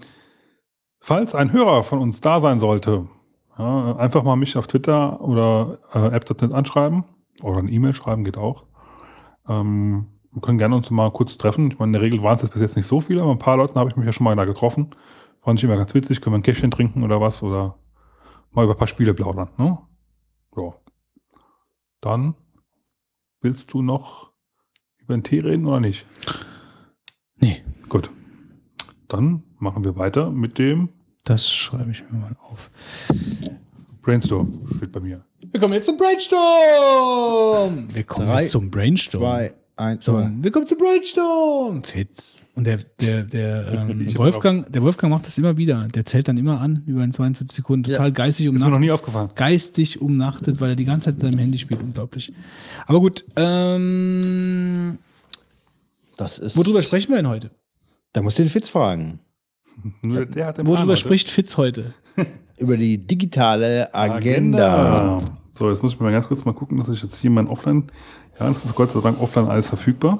falls 0.99 1.37
ein 1.37 1.53
Hörer 1.53 1.85
von 1.85 2.01
uns 2.01 2.21
da 2.21 2.41
sein 2.41 2.59
sollte, 2.59 3.07
ja, 3.57 3.95
einfach 3.95 4.25
mal 4.25 4.35
mich 4.35 4.57
auf 4.59 4.67
Twitter 4.67 5.21
oder 5.21 5.79
äh, 5.95 6.17
app.net 6.17 6.53
anschreiben 6.53 7.05
oder 7.45 7.59
eine 7.59 7.71
E-Mail 7.71 7.93
schreiben, 7.93 8.25
geht 8.25 8.39
auch. 8.39 8.65
Ähm, 9.49 10.09
wir 10.33 10.43
können 10.43 10.59
gerne 10.59 10.75
uns 10.75 10.91
mal 10.91 11.13
kurz 11.13 11.39
treffen. 11.39 11.71
Ich 11.71 11.79
meine, 11.79 11.91
in 11.91 11.93
der 11.93 12.03
Regel 12.03 12.25
waren 12.25 12.35
es 12.35 12.43
jetzt 12.43 12.55
bis 12.55 12.61
jetzt 12.61 12.75
nicht 12.75 12.89
so 12.89 13.01
viele, 13.01 13.23
aber 13.23 13.31
ein 13.31 13.39
paar 13.39 13.57
Leuten 13.57 13.79
habe 13.79 13.89
ich 13.89 13.95
mich 13.95 14.07
ja 14.07 14.13
schon 14.13 14.25
mal 14.25 14.35
da 14.35 14.47
getroffen. 14.47 14.97
Fand 15.43 15.59
ich 15.59 15.65
immer 15.65 15.77
ganz 15.77 15.95
witzig, 15.95 16.21
können 16.21 16.35
wir 16.35 16.39
ein 16.39 16.43
Käffchen 16.43 16.71
trinken 16.71 17.03
oder 17.03 17.21
was 17.21 17.43
oder 17.43 17.79
mal 18.53 18.65
über 18.65 18.75
ein 18.75 18.79
paar 18.79 18.87
Spiele 18.87 19.15
plaudern. 19.15 19.51
Ne? 19.59 19.79
Ja. 20.57 20.75
Dann 22.01 22.35
willst 23.41 23.73
du 23.73 23.83
noch 23.83 24.33
über 24.99 25.15
den 25.15 25.25
Tee 25.25 25.41
reden 25.41 25.67
oder 25.67 25.81
nicht? 25.81 26.07
Nee, 27.37 27.63
Gut. 27.89 28.09
Dann 29.09 29.43
machen 29.59 29.85
wir 29.85 29.97
weiter 29.97 30.31
mit 30.31 30.59
dem 30.59 30.89
das 31.25 31.53
schreibe 31.53 31.93
ich 31.93 32.03
mir 32.11 32.19
mal 32.19 32.37
auf. 32.51 32.71
Brainstorm. 34.01 34.67
Steht 34.77 34.91
bei 34.91 34.99
mir. 35.01 35.25
Wir 35.53 35.61
kommen 35.61 35.75
jetzt 35.75 35.87
zum 35.87 35.97
Brainstorm. 35.97 37.87
Wir 37.95 38.05
kommen 38.05 38.27
Drei, 38.27 38.41
jetzt 38.41 38.51
zum 38.51 38.71
Brainstorm. 38.71 39.23
Zwei, 39.23 39.55
eins, 39.83 40.05
So, 40.05 40.29
willkommen 40.41 40.67
zum 40.67 40.79
Brainstorm. 40.79 41.83
Fitz. 41.83 42.47
Und 42.55 42.67
der, 42.67 42.79
der, 43.01 43.23
der, 43.25 43.73
ähm, 43.89 44.15
Wolfgang, 44.17 44.71
der 44.73 44.83
Wolfgang 44.83 45.13
macht 45.13 45.27
das 45.27 45.39
immer 45.39 45.57
wieder. 45.57 45.87
Der 45.95 46.05
zählt 46.05 46.29
dann 46.29 46.37
immer 46.37 46.61
an, 46.61 46.83
über 46.87 47.03
in 47.03 47.13
42 47.13 47.57
Sekunden. 47.57 47.85
Total 47.91 48.09
Ja. 48.09 48.13
geistig 48.13 48.47
Ist 48.47 48.53
mir 48.53 48.59
noch 48.59 48.67
umnachtet. 48.67 48.85
nie 48.87 48.91
aufgefallen. 48.91 49.31
Geistig 49.35 50.01
umnachtet, 50.01 50.61
weil 50.61 50.71
er 50.71 50.77
die 50.77 50.85
ganze 50.85 51.07
Zeit 51.07 51.15
mit 51.15 51.23
seinem 51.23 51.39
Handy 51.39 51.59
spielt. 51.59 51.83
Unglaublich. 51.83 52.33
Aber 52.87 53.01
gut, 53.01 53.25
ähm, 53.37 54.99
Das 56.17 56.39
ist. 56.39 56.57
worüber 56.57 56.83
sprechen 56.83 57.11
wir 57.11 57.17
denn 57.17 57.29
heute? 57.29 57.51
Da 58.13 58.23
musst 58.23 58.39
du 58.39 58.43
den 58.45 58.51
Fitz 58.51 58.69
fragen. 58.69 59.21
Nur 60.03 60.27
der 60.27 60.47
hat 60.47 60.59
den 60.59 60.67
Worüber 60.67 60.85
Plan 60.85 60.97
spricht 60.97 61.29
Fitz 61.31 61.57
heute? 61.57 61.95
Über 62.59 62.77
die 62.77 62.99
digitale 62.99 63.93
Agenda. 63.95 65.21
So, 65.55 65.69
jetzt 65.69 65.83
muss 65.83 65.93
ich 65.95 66.01
mal 66.01 66.13
ganz 66.13 66.29
kurz 66.29 66.45
mal 66.45 66.55
gucken, 66.55 66.79
dass 66.79 66.89
ich 66.89 67.03
jetzt 67.03 67.19
hier 67.19 67.31
mein 67.31 67.47
Offline, 67.47 67.91
ja, 68.41 68.49
das 68.49 68.65
ist 68.65 68.75
Gott 68.75 68.91
sei 68.91 69.01
Dank 69.01 69.21
offline 69.21 69.49
alles 69.49 69.69
verfügbar. 69.69 70.19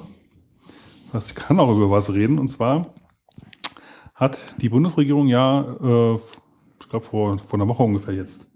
Das 1.05 1.13
heißt, 1.15 1.29
ich 1.31 1.35
kann 1.35 1.59
auch 1.59 1.75
über 1.75 1.89
was 1.89 2.13
reden. 2.13 2.39
Und 2.39 2.49
zwar 2.49 2.93
hat 4.13 4.39
die 4.61 4.69
Bundesregierung 4.69 5.27
ja, 5.27 5.61
äh, 5.61 6.15
ich 6.79 6.89
glaube 6.89 7.05
vor, 7.05 7.39
vor 7.39 7.59
einer 7.59 7.67
Woche 7.67 7.83
ungefähr 7.83 8.13
jetzt, 8.13 8.47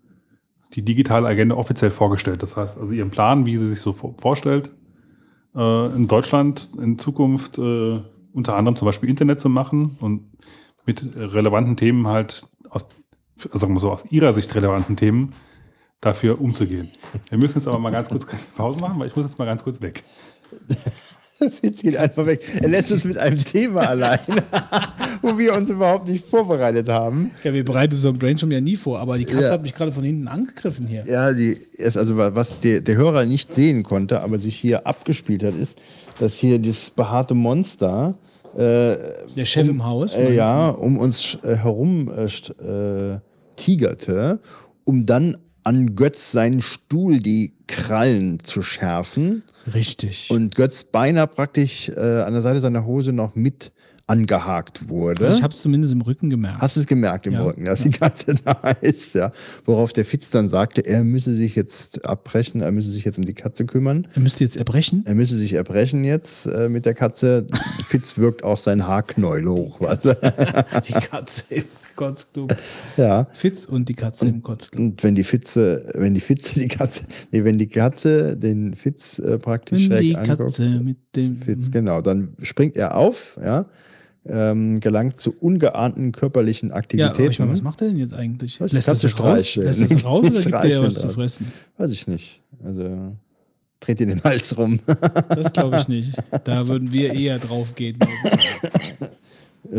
die 0.74 0.84
digitale 0.84 1.28
Agenda 1.28 1.56
offiziell 1.56 1.92
vorgestellt. 1.92 2.44
Das 2.44 2.56
heißt, 2.56 2.78
also 2.78 2.94
ihren 2.94 3.10
Plan, 3.10 3.46
wie 3.46 3.58
sie 3.58 3.70
sich 3.70 3.82
so 3.82 3.94
vor- 3.94 4.16
vorstellt, 4.20 4.76
äh, 5.56 5.96
in 5.96 6.08
Deutschland 6.08 6.70
in 6.80 7.00
Zukunft 7.00 7.58
äh, 7.58 8.02
unter 8.34 8.56
anderem 8.56 8.76
zum 8.76 8.86
Beispiel 8.86 9.10
Internet 9.10 9.40
zu 9.40 9.50
machen 9.50 9.98
und 10.00 10.30
mit 10.86 11.16
relevanten 11.16 11.76
Themen 11.76 12.08
halt 12.08 12.48
aus, 12.70 12.88
sagen 13.36 13.74
wir 13.74 13.80
so, 13.80 13.92
aus 13.92 14.12
ihrer 14.12 14.32
Sicht 14.32 14.54
relevanten 14.54 14.96
Themen 14.96 15.34
dafür 16.02 16.40
umzugehen. 16.40 16.90
Wir 17.30 17.38
müssen 17.38 17.58
jetzt 17.60 17.68
aber 17.68 17.80
mal 17.80 17.92
ganz 17.92 18.10
kurz 18.10 18.26
keine 18.28 18.42
Pause 18.56 18.80
machen, 18.80 19.00
weil 19.00 19.08
ich 19.08 19.16
muss 19.16 19.26
jetzt 19.26 19.40
mal 19.40 19.46
ganz 19.46 19.64
kurz 19.64 19.82
weg. 19.82 20.04
Fitz 21.62 21.84
geht 21.84 21.96
einfach 21.98 22.26
weg. 22.26 22.42
Er 22.62 22.68
lässt 22.70 22.92
uns 22.92 23.06
mit 23.06 23.18
einem 23.20 23.44
Thema 23.44 23.82
allein, 23.90 24.18
wo 25.22 25.38
wir 25.38 25.54
uns 25.54 25.70
überhaupt 25.70 26.08
nicht 26.08 26.26
vorbereitet 26.26 26.90
haben. 26.90 27.30
Ja, 27.44 27.54
wir 27.54 27.64
bereiten 27.64 27.96
so 27.96 28.10
ein 28.10 28.18
Brainstorm 28.18 28.52
ja 28.52 28.60
nie 28.60 28.76
vor, 28.76 29.00
aber 29.00 29.20
die 29.20 29.26
Katze 29.26 29.44
Ja. 29.44 29.52
hat 29.52 29.62
mich 29.62 29.76
gerade 29.76 29.92
von 29.92 30.04
hinten 30.04 30.28
angegriffen 30.28 30.88
hier. 30.88 31.04
Ja, 31.06 31.32
die 31.34 31.52
ist 31.74 31.96
also 31.96 32.18
was 32.18 32.58
der, 32.58 32.82
der 32.82 32.96
Hörer 32.96 33.26
nicht 33.26 33.54
sehen 33.54 33.84
konnte, 33.84 34.22
aber 34.22 34.40
sich 34.40 34.56
hier 34.56 34.88
abgespielt 34.88 35.44
hat, 35.44 35.54
ist, 35.54 35.78
dass 36.20 36.34
hier 36.34 36.58
dieses 36.58 36.90
behaarte 36.90 37.36
Monster 37.36 38.18
äh, 38.56 38.96
Der 39.36 39.46
Chef 39.46 39.68
im 39.70 39.86
Haus. 39.86 40.16
äh, 40.16 40.34
ja 40.36 40.70
um 40.70 40.98
uns 40.98 41.38
äh, 41.44 41.56
herum 41.56 42.10
äh, 42.18 42.26
äh, 42.64 43.20
tigerte, 43.58 44.40
um 44.86 45.06
dann 45.06 45.38
an 45.68 45.96
Götz 45.98 46.32
seinen 46.32 46.62
Stuhl 46.62 47.20
die 47.20 47.52
Krallen 47.68 48.40
zu 48.42 48.62
schärfen 48.64 49.44
Richtig. 49.74 50.30
und 50.32 50.56
Götz 50.56 50.86
beinahe 50.86 51.28
praktisch 51.28 51.90
äh, 51.90 52.22
an 52.22 52.32
der 52.32 52.42
Seite 52.42 52.62
seiner 52.62 52.86
Hose 52.86 53.12
noch 53.12 53.36
mit 53.36 53.74
angehakt 54.10 54.88
wurde. 54.88 55.26
also 55.26 55.38
ich 55.38 55.44
habe 55.44 55.54
es 55.54 55.60
zumindest 55.60 55.92
im 55.92 56.00
Rücken 56.00 56.30
gemerkt. 56.30 56.62
Hast 56.62 56.78
du 56.78 56.80
es 56.80 56.88
gemerkt 56.88 57.28
im 57.28 57.34
Ja. 57.34 57.44
Rücken, 57.44 57.66
dass 57.66 57.82
die 57.84 57.90
Katze 57.90 58.36
da 58.36 58.54
ist, 58.80 59.14
ja. 59.16 59.32
Worauf 59.66 59.92
der 59.92 60.06
Fitz 60.06 60.30
dann 60.30 60.48
sagte, 60.48 60.80
er 60.86 61.04
müsse 61.04 61.36
sich 61.36 61.56
jetzt 61.56 62.06
abbrechen, 62.06 62.62
er 62.62 62.72
müsse 62.72 62.90
sich 62.90 63.04
jetzt 63.04 63.18
um 63.18 63.26
die 63.26 63.34
Katze 63.34 63.66
kümmern. 63.66 64.08
er 64.16 64.22
müsste 64.22 64.46
jetzt 64.46 64.56
erbrechen. 64.56 65.04
Er 65.06 65.16
müsse 65.16 65.36
sich 65.36 65.52
erbrechen 65.52 66.06
jetzt 66.06 66.46
äh, 66.46 66.70
mit 66.70 66.86
der 66.86 66.94
Katze. 66.94 67.46
Fitz 67.86 68.18
wirkt 68.18 68.46
auch 68.46 68.58
sein 68.58 68.88
Haarknäuel 68.88 69.46
hoch. 69.50 69.82
Was? 69.82 70.00
Die 70.88 70.94
Katze 70.94 71.44
im 71.50 71.66
Kotzclub. 71.98 72.56
ja. 72.98 73.28
Fitz 73.34 73.66
und 73.66 73.90
die 73.90 73.94
Katze 73.94 74.30
im 74.30 74.42
Kotzclub. 74.42 74.82
Und 74.82 75.04
wenn 75.04 75.16
die 75.16 75.26
Fitze, 75.26 75.92
wenn 75.96 76.14
die 76.14 76.22
Fitze 76.22 76.62
die 76.62 76.70
Katze, 76.70 77.04
nee, 77.34 77.44
wenn 77.44 77.58
die 77.58 77.68
Katze 77.68 78.38
den 78.38 78.76
Fitz 78.76 79.20
äh, 79.20 79.38
praktisch 79.38 79.90
Wenn 79.90 80.02
die 80.02 80.16
anguckt, 80.16 80.40
Katze 80.40 80.80
mit 80.80 80.98
dem. 81.16 81.36
Fitz, 81.42 81.70
genau, 81.70 82.00
dann 82.02 82.38
springt 82.42 82.78
er 82.78 82.96
auf, 82.96 83.38
ja, 83.44 83.66
ähm, 84.26 84.80
gelangt 84.80 85.20
zu 85.20 85.34
ungeahnten 85.38 86.12
körperlichen 86.12 86.70
Ja, 86.70 86.76
Aktivitäten. 86.76 87.22
aber 87.22 87.32
ich 87.32 87.40
meine, 87.40 87.52
was 87.52 87.62
macht 87.62 87.82
er 87.82 87.88
denn 87.90 87.98
jetzt 87.98 88.14
eigentlich? 88.14 88.60
Lässt 88.60 88.88
er 88.88 88.96
sich 88.96 89.20
raus? 89.20 89.42
streicheln. 89.42 89.66
Lässt 89.68 89.82
er 89.82 89.88
sich 89.88 90.06
raus 90.06 90.30
oder 90.30 90.40
gibt 90.40 90.54
er 90.54 90.68
ja 90.68 90.82
was 90.84 90.96
zu 90.96 91.10
fressen? 91.10 91.52
Weiß 91.78 91.92
ich 91.92 92.08
nicht. 92.08 92.42
Also 92.64 93.16
dreht 93.80 94.00
ihr 94.00 94.08
den 94.08 94.24
Hals 94.24 94.58
rum. 94.58 94.80
Das 95.30 95.54
glaube 95.54 95.78
ich 95.78 95.88
nicht. 95.88 96.14
Da 96.44 96.68
würden 96.68 96.92
wir 96.92 97.14
eher 97.14 97.40
drauf 97.40 97.76
gehen. 97.76 97.98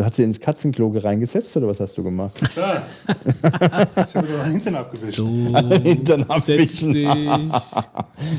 Hat 0.03 0.15
sie 0.15 0.23
ins 0.25 0.39
Katzenklo 0.41 0.89
reingesetzt 0.97 1.57
oder 1.57 1.69
was 1.69 1.81
hast 1.81 1.97
du 1.97 2.03
gemacht? 2.05 2.35
Klar. 2.53 2.83
ich 3.07 4.15
habe 4.17 4.27
doch 4.27 4.45
hinten 4.47 4.75
abgewischt. 4.77 5.15
So, 5.15 5.27
Hintern 5.83 6.25
abwischen. 6.29 6.93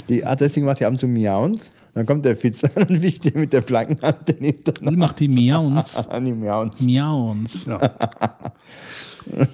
Die, 0.07 0.23
ah, 0.25 0.35
deswegen 0.35 0.65
macht 0.65 0.79
die 0.79 0.85
ab 0.85 0.91
und 0.91 0.99
zu 0.99 1.07
Miauns. 1.07 1.71
Dann 1.93 2.05
kommt 2.05 2.25
der 2.25 2.37
Fitz 2.37 2.63
an 2.75 2.83
und 2.83 3.01
wischt 3.01 3.23
dir 3.23 3.37
mit 3.37 3.51
der 3.53 3.61
blanken 3.61 4.01
Hand 4.01 4.27
den 4.27 4.37
Hintern 4.43 4.87
Und 4.87 4.97
macht 4.97 5.19
die 5.19 5.27
Miauns. 5.27 6.07
an 6.07 6.25
die 6.25 6.33
Miauns. 6.33 6.79
Miauns. 6.79 7.65
Ja. 7.65 7.79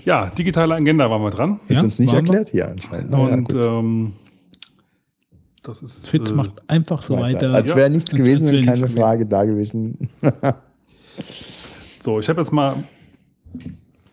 ja, 0.03 0.25
digitale 0.37 0.75
Agenda 0.75 1.09
waren 1.09 1.21
wir 1.21 1.31
dran. 1.31 1.59
Ja, 1.69 1.77
Hat 1.77 1.83
uns 1.85 1.99
nicht 1.99 2.11
waren 2.13 2.25
wir? 2.27 2.33
erklärt 2.39 2.49
hier 2.49 2.67
anscheinend. 2.69 3.11
Ja, 3.13 3.17
Und 3.19 3.43
gut. 3.45 3.55
ähm, 3.55 4.13
das 5.63 5.81
ist. 5.81 6.07
Fitz 6.07 6.31
äh, 6.31 6.35
macht 6.35 6.51
einfach 6.67 7.01
so 7.03 7.17
weiter. 7.17 7.51
Als 7.53 7.73
wäre 7.75 7.89
nichts 7.89 8.11
Als 8.13 8.17
gewesen 8.21 8.53
und 8.53 8.65
keine 8.65 8.87
Frage 8.89 9.25
da 9.25 9.43
gewesen. 9.45 10.09
So, 12.05 12.19
ich 12.19 12.29
habe 12.29 12.39
jetzt 12.39 12.51
mal 12.53 12.83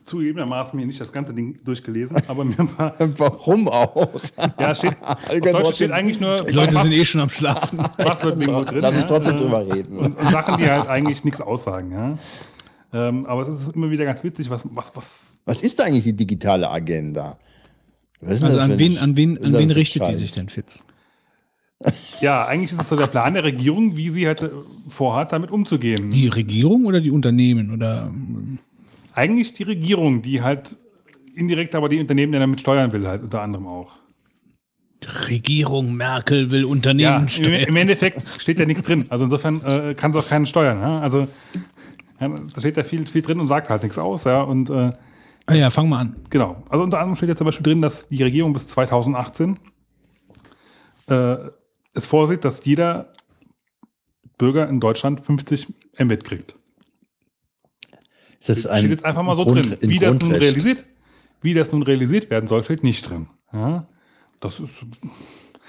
zugegebenermaßen 0.06 0.80
mir 0.80 0.86
nicht 0.86 0.98
das 0.98 1.12
ganze 1.12 1.34
Ding 1.34 1.62
durchgelesen, 1.62 2.16
aber 2.26 2.42
mir 2.42 2.56
mal. 2.78 2.94
Warum 3.18 3.68
auch? 3.68 4.08
Ja, 4.58 4.74
steht, 4.74 4.96
auf 5.02 5.28
Deutsch 5.28 5.74
steht 5.74 5.92
eigentlich 5.92 6.18
nur. 6.18 6.36
Die 6.36 6.52
Leute 6.52 6.74
was, 6.74 6.84
sind 6.84 6.92
eh 6.92 7.04
schon 7.04 7.20
am 7.20 7.28
Schlafen. 7.28 7.80
was 7.98 8.24
wird 8.24 8.38
Bingo 8.38 8.64
drin? 8.64 8.80
Lass 8.80 8.92
uns 8.92 9.02
ja? 9.02 9.08
trotzdem 9.08 9.34
Äh, 9.34 9.38
drüber 9.38 9.74
reden. 9.74 9.98
Und, 9.98 10.16
und 10.16 10.30
Sachen, 10.30 10.56
die 10.56 10.70
halt 10.70 10.88
eigentlich 10.88 11.22
nichts 11.22 11.42
aussagen. 11.42 11.92
Ja? 11.92 12.18
Ähm, 12.94 13.26
aber 13.26 13.46
es 13.46 13.60
ist 13.60 13.76
immer 13.76 13.90
wieder 13.90 14.06
ganz 14.06 14.24
witzig, 14.24 14.48
was, 14.48 14.62
was, 14.64 14.96
was. 14.96 15.40
Was 15.44 15.60
ist 15.60 15.78
eigentlich 15.84 16.04
die 16.04 16.16
digitale 16.16 16.70
Agenda? 16.70 17.36
Also 18.24 18.58
an 18.58 18.78
wen, 18.78 18.96
an 18.96 19.18
wen, 19.18 19.36
an 19.44 19.52
wen 19.52 19.70
richtet 19.70 20.00
die 20.00 20.06
Scheiß? 20.12 20.18
sich 20.18 20.32
denn, 20.32 20.48
Fitz? 20.48 20.78
Ja, 22.20 22.46
eigentlich 22.46 22.72
ist 22.72 22.80
es 22.82 22.88
so 22.88 22.96
der 22.96 23.06
Plan 23.08 23.34
der 23.34 23.44
Regierung, 23.44 23.96
wie 23.96 24.10
sie 24.10 24.26
halt 24.26 24.48
vorhat, 24.88 25.32
damit 25.32 25.50
umzugehen. 25.50 26.10
Die 26.10 26.28
Regierung 26.28 26.84
oder 26.86 27.00
die 27.00 27.10
Unternehmen? 27.10 27.72
Oder 27.72 28.10
eigentlich 29.14 29.54
die 29.54 29.64
Regierung, 29.64 30.22
die 30.22 30.42
halt 30.42 30.76
indirekt 31.34 31.74
aber 31.74 31.88
die 31.88 31.98
Unternehmen, 31.98 32.32
die 32.32 32.38
damit 32.38 32.60
steuern 32.60 32.92
will, 32.92 33.06
halt 33.08 33.22
unter 33.22 33.42
anderem 33.42 33.66
auch. 33.66 33.90
Regierung 35.28 35.94
Merkel 35.96 36.50
will 36.52 36.62
Ja, 36.62 36.66
Unternehmen 36.68 37.22
im, 37.22 37.28
steuern. 37.28 37.64
im 37.64 37.76
Endeffekt 37.76 38.22
steht 38.40 38.58
ja 38.60 38.66
nichts 38.66 38.82
drin. 38.82 39.06
Also 39.08 39.24
insofern 39.24 39.60
äh, 39.64 39.94
kann 39.94 40.12
es 40.12 40.16
auch 40.16 40.28
keinen 40.28 40.46
steuern. 40.46 40.80
Ja? 40.80 41.00
Also 41.00 41.26
ja, 42.20 42.28
da 42.28 42.60
steht 42.60 42.76
ja 42.76 42.84
viel, 42.84 43.04
viel 43.06 43.22
drin 43.22 43.40
und 43.40 43.48
sagt 43.48 43.68
halt 43.68 43.82
nichts 43.82 43.98
aus. 43.98 44.24
Ja? 44.24 44.42
Und 44.42 44.70
äh, 44.70 44.92
Ah 45.46 45.54
ja, 45.54 45.70
fang 45.70 45.88
mal 45.88 45.98
an. 45.98 46.16
genau. 46.30 46.62
Also 46.68 46.84
unter 46.84 47.00
anderem 47.00 47.16
steht 47.16 47.28
ja 47.30 47.34
zum 47.34 47.46
Beispiel 47.46 47.64
drin, 47.64 47.82
dass 47.82 48.06
die 48.06 48.22
Regierung 48.22 48.52
bis 48.52 48.68
2018 48.68 49.58
äh, 51.08 51.36
es 51.94 52.06
vorsieht, 52.06 52.44
dass 52.44 52.64
jeder 52.64 53.12
Bürger 54.38 54.68
in 54.68 54.80
Deutschland 54.80 55.20
50 55.20 55.68
Mbit 55.98 56.24
kriegt. 56.24 56.54
Ist 58.40 58.48
das 58.48 58.78
steht 58.78 58.90
jetzt 58.90 59.04
einfach 59.04 59.22
mal 59.22 59.36
so 59.36 59.44
Grund- 59.44 59.80
drin. 59.80 59.90
Wie 59.90 59.98
das 59.98 60.18
nun 60.18 60.32
realisiert, 60.32 60.84
wie 61.42 61.54
das 61.54 61.72
nun 61.72 61.82
realisiert 61.82 62.28
werden 62.30 62.48
soll, 62.48 62.64
steht 62.64 62.82
nicht 62.82 63.08
drin. 63.08 63.28
Ja? 63.52 63.86
Das 64.40 64.58
ist 64.60 64.82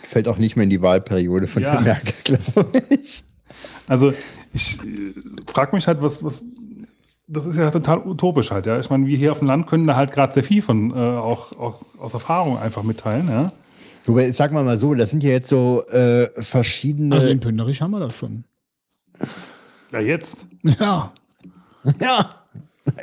Fällt 0.01 0.27
auch 0.27 0.37
nicht 0.37 0.55
mehr 0.57 0.63
in 0.65 0.69
die 0.69 0.81
Wahlperiode 0.81 1.47
von 1.47 1.61
Ja. 1.63 1.79
Merkel, 1.79 2.13
glaube 2.23 2.81
ich. 2.89 3.23
Also 3.87 4.11
ich 4.53 4.79
äh, 4.79 5.13
frage 5.47 5.75
mich 5.75 5.87
halt, 5.87 6.01
was, 6.01 6.23
was, 6.23 6.43
das 7.27 7.45
ist 7.45 7.57
ja 7.57 7.69
total 7.71 7.99
utopisch 8.05 8.51
halt, 8.51 8.65
ja. 8.65 8.79
Ich 8.79 8.89
meine, 8.89 9.05
wir 9.07 9.17
hier 9.17 9.31
auf 9.31 9.39
dem 9.39 9.47
Land 9.47 9.67
können 9.67 9.87
da 9.87 9.95
halt 9.95 10.11
gerade 10.11 10.33
sehr 10.33 10.43
viel 10.43 10.61
von 10.61 10.91
äh, 10.91 10.93
auch, 10.95 11.57
auch 11.57 11.81
aus 11.99 12.13
Erfahrung 12.13 12.57
einfach 12.57 12.83
mitteilen, 12.83 13.29
ja. 13.29 13.51
Wobei, 14.05 14.29
sag 14.31 14.51
mal 14.51 14.63
mal 14.63 14.77
so, 14.77 14.93
das 14.93 15.09
sind 15.09 15.23
ja 15.23 15.29
jetzt 15.29 15.49
so 15.49 15.85
äh, 15.87 16.27
verschiedene. 16.41 17.15
Also 17.15 17.27
in 17.27 17.39
Pünderich 17.39 17.81
haben 17.81 17.91
wir 17.91 17.99
das 17.99 18.15
schon. 18.15 18.43
Ja, 19.91 19.99
jetzt. 19.99 20.45
Ja. 20.79 21.11
ja, 21.99 22.29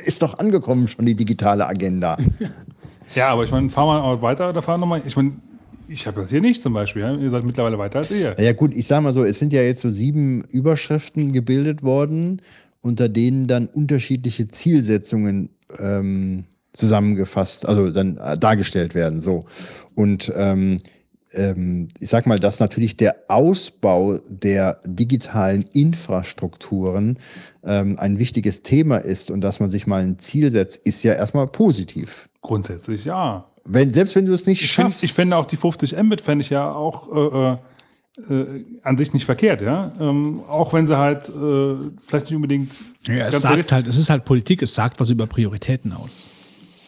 ist 0.05 0.23
doch 0.23 0.39
angekommen 0.39 0.87
schon 0.87 1.05
die 1.05 1.15
digitale 1.15 1.67
Agenda. 1.67 2.17
Ja, 3.13 3.27
aber 3.29 3.43
ich 3.43 3.51
meine, 3.51 3.69
fahren 3.69 3.87
wir 3.87 4.03
auch 4.05 4.21
weiter 4.21 4.49
oder 4.49 4.61
fahren 4.61 4.79
nochmal. 4.79 5.01
Ich 5.05 5.17
meine, 5.17 5.33
ich 5.89 6.07
habe 6.07 6.21
das 6.21 6.29
hier 6.29 6.39
nicht 6.39 6.61
zum 6.61 6.73
Beispiel, 6.73 7.01
ja. 7.01 7.13
Ihr 7.13 7.29
seid 7.29 7.43
mittlerweile 7.43 7.77
weiter 7.77 7.99
als 7.99 8.11
ihr. 8.11 8.35
Ja 8.39 8.53
gut, 8.53 8.73
ich 8.73 8.87
sag 8.87 9.01
mal 9.01 9.11
so, 9.11 9.23
es 9.25 9.39
sind 9.39 9.51
ja 9.51 9.61
jetzt 9.61 9.81
so 9.81 9.89
sieben 9.89 10.43
Überschriften 10.45 11.33
gebildet 11.33 11.83
worden, 11.83 12.41
unter 12.79 13.09
denen 13.09 13.47
dann 13.47 13.67
unterschiedliche 13.67 14.47
Zielsetzungen 14.47 15.49
ähm, 15.77 16.45
zusammengefasst, 16.73 17.65
also 17.65 17.91
dann 17.91 18.17
äh, 18.17 18.37
dargestellt 18.37 18.95
werden. 18.95 19.19
So. 19.19 19.43
Und 19.95 20.31
ähm, 20.35 20.77
ähm, 21.33 21.87
ich 21.99 22.09
sag 22.09 22.27
mal, 22.27 22.39
dass 22.39 22.59
natürlich 22.59 22.97
der 22.97 23.15
Ausbau 23.27 24.17
der 24.27 24.81
digitalen 24.85 25.63
Infrastrukturen 25.73 27.17
ähm, 27.63 27.97
ein 27.99 28.19
wichtiges 28.19 28.63
Thema 28.63 28.97
ist 28.97 29.31
und 29.31 29.41
dass 29.41 29.59
man 29.59 29.69
sich 29.69 29.87
mal 29.87 30.01
ein 30.01 30.19
Ziel 30.19 30.51
setzt, 30.51 30.85
ist 30.85 31.03
ja 31.03 31.13
erstmal 31.13 31.47
positiv. 31.47 32.29
Grundsätzlich 32.41 33.05
ja. 33.05 33.45
Wenn, 33.63 33.93
selbst 33.93 34.15
wenn 34.15 34.25
du 34.25 34.33
es 34.33 34.45
nicht 34.45 34.61
Ich, 34.61 34.71
find, 34.71 34.87
schaffst. 34.87 35.03
ich 35.03 35.13
finde 35.13 35.37
auch 35.37 35.45
die 35.45 35.57
50 35.57 35.95
Mbit 36.01 36.21
fände 36.21 36.43
ich 36.43 36.49
ja 36.49 36.71
auch 36.71 37.07
äh, 37.15 37.57
äh, 38.29 38.65
an 38.83 38.97
sich 38.97 39.13
nicht 39.13 39.25
verkehrt, 39.25 39.61
ja. 39.61 39.93
Ähm, 39.99 40.41
auch 40.49 40.73
wenn 40.73 40.87
sie 40.87 40.97
halt 40.97 41.29
äh, 41.29 41.75
vielleicht 42.05 42.25
nicht 42.25 42.35
unbedingt. 42.35 42.73
ja 43.07 43.27
es 43.27 43.41
sagt 43.41 43.71
halt, 43.71 43.87
es 43.87 43.97
ist 43.97 44.09
halt 44.09 44.25
Politik, 44.25 44.61
es 44.63 44.73
sagt 44.73 44.99
was 44.99 45.09
über 45.09 45.27
Prioritäten 45.27 45.93
aus. 45.93 46.25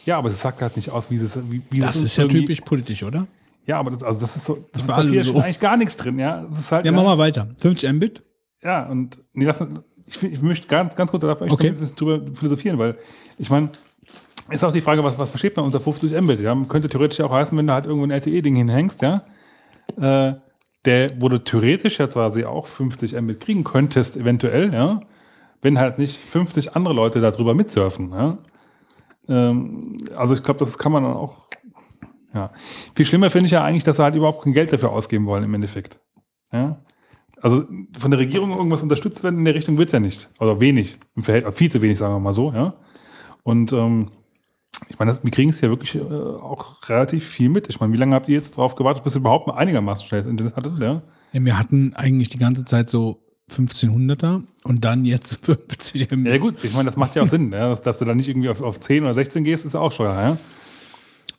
Ja, 0.05 0.17
aber 0.17 0.29
es 0.29 0.41
sagt 0.41 0.61
halt 0.61 0.75
nicht 0.75 0.89
aus, 0.89 1.09
wie 1.09 1.15
es 1.15 1.37
wie, 1.49 1.61
wie 1.69 1.79
Das 1.79 1.95
ist 1.95 2.17
ja 2.17 2.27
typisch 2.27 2.61
politisch, 2.61 3.03
oder? 3.03 3.27
Ja, 3.65 3.79
aber 3.79 3.91
das, 3.91 4.03
also 4.03 4.19
das 4.19 4.35
ist 4.35 4.45
so, 4.45 4.67
das 4.73 4.81
ist 4.81 4.87
für 4.87 4.93
alle 4.95 5.05
Papier 5.05 5.23
so. 5.23 5.31
steht 5.31 5.43
eigentlich 5.43 5.59
gar 5.59 5.77
nichts 5.77 5.95
drin, 5.95 6.19
ja. 6.19 6.41
Das 6.49 6.59
ist 6.59 6.71
halt, 6.71 6.85
Ja, 6.85 6.91
mach 6.91 7.03
mal 7.03 7.17
weiter. 7.17 7.47
50 7.59 7.93
Mbit? 7.93 8.21
Ja, 8.61 8.85
und 8.87 9.17
nee, 9.33 9.45
lass, 9.45 9.63
ich, 10.05 10.21
ich 10.23 10.41
möchte 10.41 10.67
ganz, 10.67 10.95
ganz 10.95 11.11
kurz 11.11 11.21
da 11.21 11.35
vielleicht 11.35 11.53
Okay. 11.53 11.69
ein 11.69 11.77
bisschen 11.77 11.95
drüber 11.95 12.21
philosophieren, 12.35 12.77
weil 12.77 12.97
ich 13.37 13.49
meine, 13.49 13.69
ist 14.49 14.63
auch 14.65 14.73
die 14.73 14.81
Frage, 14.81 15.01
was, 15.03 15.17
was 15.17 15.29
versteht 15.29 15.55
man 15.55 15.65
unter 15.65 15.79
50 15.79 16.11
Mbit? 16.21 16.41
Ja, 16.41 16.53
könnte 16.67 16.89
theoretisch 16.89 17.21
auch 17.21 17.31
heißen, 17.31 17.57
wenn 17.57 17.67
du 17.67 17.73
halt 17.73 17.85
irgendwo 17.85 18.05
ein 18.05 18.11
LTE-Ding 18.11 18.55
hinhängst, 18.57 19.01
ja, 19.01 19.23
äh, 19.97 20.33
der, 20.85 21.11
wo 21.21 21.29
du 21.29 21.37
theoretisch 21.41 21.99
ja 21.99 22.07
quasi 22.07 22.43
auch 22.43 22.67
50 22.67 23.13
Mbit 23.21 23.39
kriegen 23.39 23.63
könntest, 23.63 24.17
eventuell, 24.17 24.73
ja, 24.73 24.99
wenn 25.61 25.79
halt 25.79 25.97
nicht 25.97 26.17
50 26.17 26.75
andere 26.75 26.93
Leute 26.93 27.21
darüber 27.21 27.53
mitsurfen, 27.53 28.11
ja. 28.11 28.37
Ähm, 29.27 29.97
also 30.15 30.33
ich 30.33 30.43
glaube, 30.43 30.59
das 30.59 30.77
kann 30.77 30.91
man 30.91 31.03
dann 31.03 31.13
auch, 31.13 31.47
ja. 32.33 32.51
Viel 32.95 33.05
schlimmer 33.05 33.29
finde 33.29 33.45
ich 33.45 33.51
ja 33.51 33.63
eigentlich, 33.63 33.83
dass 33.83 33.97
sie 33.97 34.03
halt 34.03 34.15
überhaupt 34.15 34.43
kein 34.43 34.53
Geld 34.53 34.73
dafür 34.73 34.91
ausgeben 34.91 35.25
wollen 35.25 35.43
im 35.43 35.53
Endeffekt. 35.53 35.99
Ja. 36.51 36.77
Also 37.41 37.65
von 37.97 38.11
der 38.11 38.19
Regierung 38.19 38.51
irgendwas 38.51 38.83
unterstützt 38.83 39.23
werden 39.23 39.39
in 39.39 39.45
der 39.45 39.55
Richtung 39.55 39.77
wird 39.77 39.89
es 39.89 39.93
ja 39.93 39.99
nicht. 39.99 40.29
Oder 40.39 40.59
wenig. 40.61 40.97
Im 41.15 41.23
Verhältnis, 41.23 41.55
viel 41.55 41.71
zu 41.71 41.81
wenig, 41.81 41.97
sagen 41.97 42.15
wir 42.15 42.19
mal 42.19 42.33
so, 42.33 42.51
ja. 42.53 42.73
Und 43.43 43.73
ähm, 43.73 44.11
ich 44.89 44.97
meine, 44.97 45.17
wir 45.21 45.31
kriegen 45.31 45.49
es 45.49 45.61
ja 45.61 45.69
wirklich 45.69 45.95
äh, 45.95 46.01
auch 46.01 46.77
relativ 46.89 47.27
viel 47.27 47.49
mit. 47.49 47.69
Ich 47.69 47.79
meine, 47.79 47.93
wie 47.93 47.97
lange 47.97 48.15
habt 48.15 48.27
ihr 48.29 48.35
jetzt 48.35 48.57
drauf 48.57 48.75
gewartet, 48.75 49.03
bis 49.03 49.15
ihr 49.15 49.19
überhaupt 49.19 49.47
mal 49.47 49.55
einigermaßen 49.55 50.05
schnell 50.05 50.27
Internet 50.27 50.55
hattet? 50.55 50.79
Ja? 50.79 51.01
Ja, 51.33 51.45
wir 51.45 51.59
hatten 51.59 51.93
eigentlich 51.95 52.29
die 52.29 52.37
ganze 52.37 52.65
Zeit 52.65 52.89
so 52.89 53.22
1500er 53.57 54.43
und 54.63 54.83
dann 54.85 55.05
jetzt 55.05 55.35
50 55.45 56.11
Mbit. 56.11 56.31
ja 56.33 56.37
gut, 56.39 56.63
ich 56.63 56.73
meine, 56.73 56.85
das 56.85 56.97
macht 56.97 57.15
ja 57.15 57.23
auch 57.23 57.27
Sinn, 57.27 57.51
ja? 57.51 57.69
dass, 57.69 57.81
dass 57.81 57.99
du 57.99 58.05
dann 58.05 58.17
nicht 58.17 58.27
irgendwie 58.29 58.49
auf, 58.49 58.61
auf 58.61 58.79
10 58.79 59.03
oder 59.03 59.13
16 59.13 59.43
gehst, 59.43 59.65
ist 59.65 59.73
ja 59.73 59.79
auch 59.79 59.91
steuer, 59.91 60.13
ja. 60.13 60.37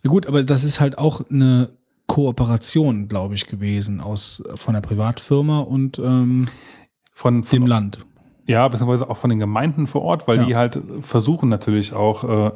Ja 0.03 0.11
gut, 0.11 0.27
aber 0.27 0.45
das 0.45 0.65
ist 0.65 0.81
halt 0.81 0.99
auch 0.99 1.23
eine 1.31 1.71
Kooperation, 2.07 3.09
glaube 3.09 3.35
ich, 3.35 3.47
gewesen 3.47 4.01
aus 4.01 4.43
von 4.55 4.75
der 4.75 4.81
Privatfirma 4.83 5.61
und 5.61 5.99
ähm, 5.99 6.47
Von, 7.13 7.43
von 7.45 7.51
dem 7.61 7.67
Land. 7.67 8.01
Ja, 8.47 8.69
beziehungsweise 8.69 9.09
auch 9.09 9.17
von 9.17 9.31
den 9.31 9.39
Gemeinden 9.39 9.87
vor 9.87 10.03
Ort, 10.03 10.29
weil 10.29 10.39
Ja. 10.39 10.45
die 10.45 10.57
halt 10.57 10.79
versuchen 11.01 11.49
natürlich 11.49 11.95
auch, 11.95 12.25
äh, 12.25 12.51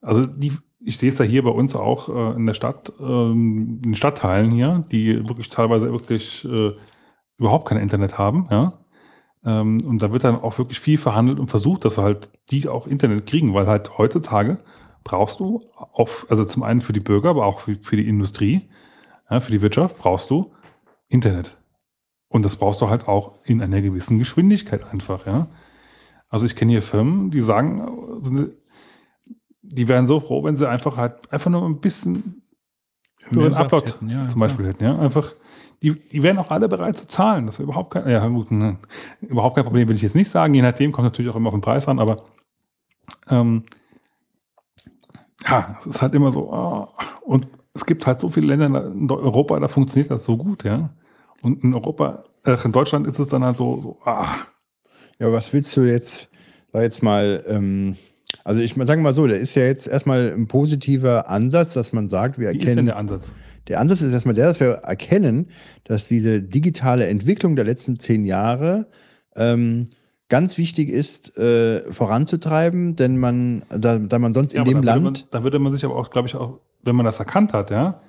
also 0.00 0.24
die, 0.24 0.52
ich 0.82 0.96
sehe 0.96 1.10
es 1.10 1.18
ja 1.18 1.26
hier 1.26 1.44
bei 1.44 1.50
uns 1.50 1.76
auch 1.76 2.08
äh, 2.08 2.36
in 2.36 2.46
der 2.46 2.54
Stadt, 2.54 2.90
ähm, 2.98 3.76
in 3.76 3.82
den 3.82 3.94
Stadtteilen 3.96 4.50
hier, 4.50 4.84
die 4.90 5.28
wirklich 5.28 5.50
teilweise 5.50 5.92
wirklich 5.92 6.42
äh, 6.46 6.72
überhaupt 7.36 7.68
kein 7.68 7.76
Internet 7.78 8.16
haben, 8.16 8.46
ja. 8.50 8.72
Ähm, 9.44 9.78
und 9.84 10.02
da 10.02 10.12
wird 10.12 10.24
dann 10.24 10.36
auch 10.36 10.58
wirklich 10.58 10.80
viel 10.80 10.98
verhandelt 10.98 11.38
und 11.38 11.48
versucht, 11.48 11.84
dass 11.84 11.96
wir 11.98 12.04
halt 12.04 12.30
die 12.50 12.68
auch 12.68 12.86
Internet 12.86 13.26
kriegen, 13.26 13.54
weil 13.54 13.66
halt 13.66 13.98
heutzutage 13.98 14.58
brauchst 15.04 15.40
du 15.40 15.62
auch, 15.76 16.10
also 16.28 16.44
zum 16.44 16.62
einen 16.62 16.80
für 16.80 16.92
die 16.92 17.00
Bürger, 17.00 17.30
aber 17.30 17.46
auch 17.46 17.60
für, 17.60 17.76
für 17.82 17.96
die 17.96 18.08
Industrie, 18.08 18.62
ja, 19.30 19.40
für 19.40 19.50
die 19.50 19.62
Wirtschaft 19.62 19.98
brauchst 19.98 20.30
du 20.30 20.52
Internet. 21.08 21.56
Und 22.28 22.44
das 22.44 22.56
brauchst 22.56 22.80
du 22.80 22.88
halt 22.88 23.08
auch 23.08 23.32
in 23.44 23.62
einer 23.62 23.80
gewissen 23.82 24.18
Geschwindigkeit 24.18 24.84
einfach, 24.92 25.26
ja. 25.26 25.48
Also 26.28 26.46
ich 26.46 26.54
kenne 26.54 26.70
hier 26.70 26.82
Firmen, 26.82 27.32
die 27.32 27.40
sagen, 27.40 28.52
die 29.62 29.88
wären 29.88 30.06
so 30.06 30.20
froh, 30.20 30.44
wenn 30.44 30.56
sie 30.56 30.68
einfach 30.68 30.96
halt 30.96 31.32
einfach 31.32 31.50
nur 31.50 31.64
ein 31.64 31.80
bisschen 31.80 32.42
höheren 33.30 33.52
Upload 33.54 33.90
hätten, 33.90 34.08
ja, 34.08 34.28
zum 34.28 34.40
ja. 34.40 34.46
Beispiel 34.46 34.66
hätten, 34.66 34.84
ja. 34.84 34.98
Einfach, 34.98 35.32
die, 35.82 35.94
die 35.94 36.22
wären 36.22 36.38
auch 36.38 36.50
alle 36.50 36.68
bereit 36.68 36.96
zu 36.96 37.06
zahlen. 37.06 37.46
Das 37.46 37.58
wäre 37.58 37.64
überhaupt 37.64 37.92
kein, 37.92 38.08
ja 38.08 38.26
gut, 38.28 38.50
ne, 38.50 38.78
überhaupt 39.22 39.56
kein 39.56 39.64
Problem, 39.64 39.88
will 39.88 39.96
ich 39.96 40.02
jetzt 40.02 40.14
nicht 40.14 40.28
sagen. 40.28 40.54
Je 40.54 40.62
nachdem 40.62 40.92
kommt 40.92 41.06
natürlich 41.06 41.30
auch 41.30 41.36
immer 41.36 41.48
auf 41.48 41.54
den 41.54 41.62
Preis 41.62 41.88
an, 41.88 41.98
aber 41.98 42.22
ähm, 43.28 43.64
ja, 45.46 45.76
es 45.80 45.86
ist 45.86 46.02
halt 46.02 46.14
immer 46.14 46.30
so, 46.30 46.52
ah, 46.52 46.92
und 47.22 47.46
es 47.72 47.86
gibt 47.86 48.06
halt 48.06 48.20
so 48.20 48.28
viele 48.28 48.48
Länder 48.48 48.92
in 48.92 49.10
Europa, 49.10 49.58
da 49.58 49.68
funktioniert 49.68 50.10
das 50.10 50.24
so 50.24 50.36
gut, 50.36 50.64
ja. 50.64 50.90
Und 51.40 51.64
in 51.64 51.72
Europa, 51.72 52.24
äh, 52.44 52.56
in 52.62 52.72
Deutschland 52.72 53.06
ist 53.06 53.18
es 53.18 53.28
dann 53.28 53.42
halt 53.44 53.56
so, 53.56 53.80
so 53.80 53.98
ah, 54.04 54.26
Ja, 55.18 55.32
was 55.32 55.52
willst 55.52 55.74
du 55.76 55.82
jetzt, 55.82 56.30
war 56.72 56.82
jetzt 56.82 57.02
mal, 57.02 57.42
ähm, 57.46 57.96
also 58.44 58.60
ich 58.60 58.76
mal 58.76 58.86
sagen 58.86 59.02
mal 59.02 59.14
so, 59.14 59.26
der 59.26 59.38
ist 59.38 59.54
ja 59.54 59.62
jetzt 59.62 59.86
erstmal 59.86 60.32
ein 60.32 60.46
positiver 60.46 61.30
Ansatz, 61.30 61.72
dass 61.74 61.92
man 61.92 62.08
sagt, 62.08 62.38
wir 62.38 62.50
wie 62.50 62.56
ist 62.56 62.62
denn 62.62 62.68
erkennen, 62.68 62.86
der 62.86 62.96
Ansatz? 62.96 63.34
Der 63.70 63.78
Ansatz 63.78 64.00
ist 64.00 64.12
erstmal 64.12 64.34
der, 64.34 64.46
dass 64.46 64.58
wir 64.58 64.70
erkennen, 64.82 65.46
dass 65.84 66.08
diese 66.08 66.42
digitale 66.42 67.06
Entwicklung 67.06 67.54
der 67.54 67.64
letzten 67.64 68.00
zehn 68.00 68.26
Jahre 68.26 68.88
ähm, 69.36 69.88
ganz 70.28 70.58
wichtig 70.58 70.88
ist, 70.88 71.38
äh, 71.38 71.90
voranzutreiben, 71.92 72.96
denn 72.96 73.16
man, 73.18 73.64
da, 73.70 73.98
da 73.98 74.18
man 74.18 74.34
sonst 74.34 74.54
in 74.54 74.56
Ja, 74.56 74.62
aber 74.62 74.72
dem 74.72 74.82
Land, 74.82 75.04
Man, 75.04 75.14
da 75.30 75.44
würde 75.44 75.60
man 75.60 75.72
sich 75.72 75.84
aber 75.84 75.94
auch, 75.94 76.10
glaube 76.10 76.26
ich, 76.26 76.34
auch, 76.34 76.58
wenn 76.82 76.96
man 76.96 77.06
das 77.06 77.20
erkannt 77.20 77.52
hat, 77.52 77.70
ja, 77.70 78.00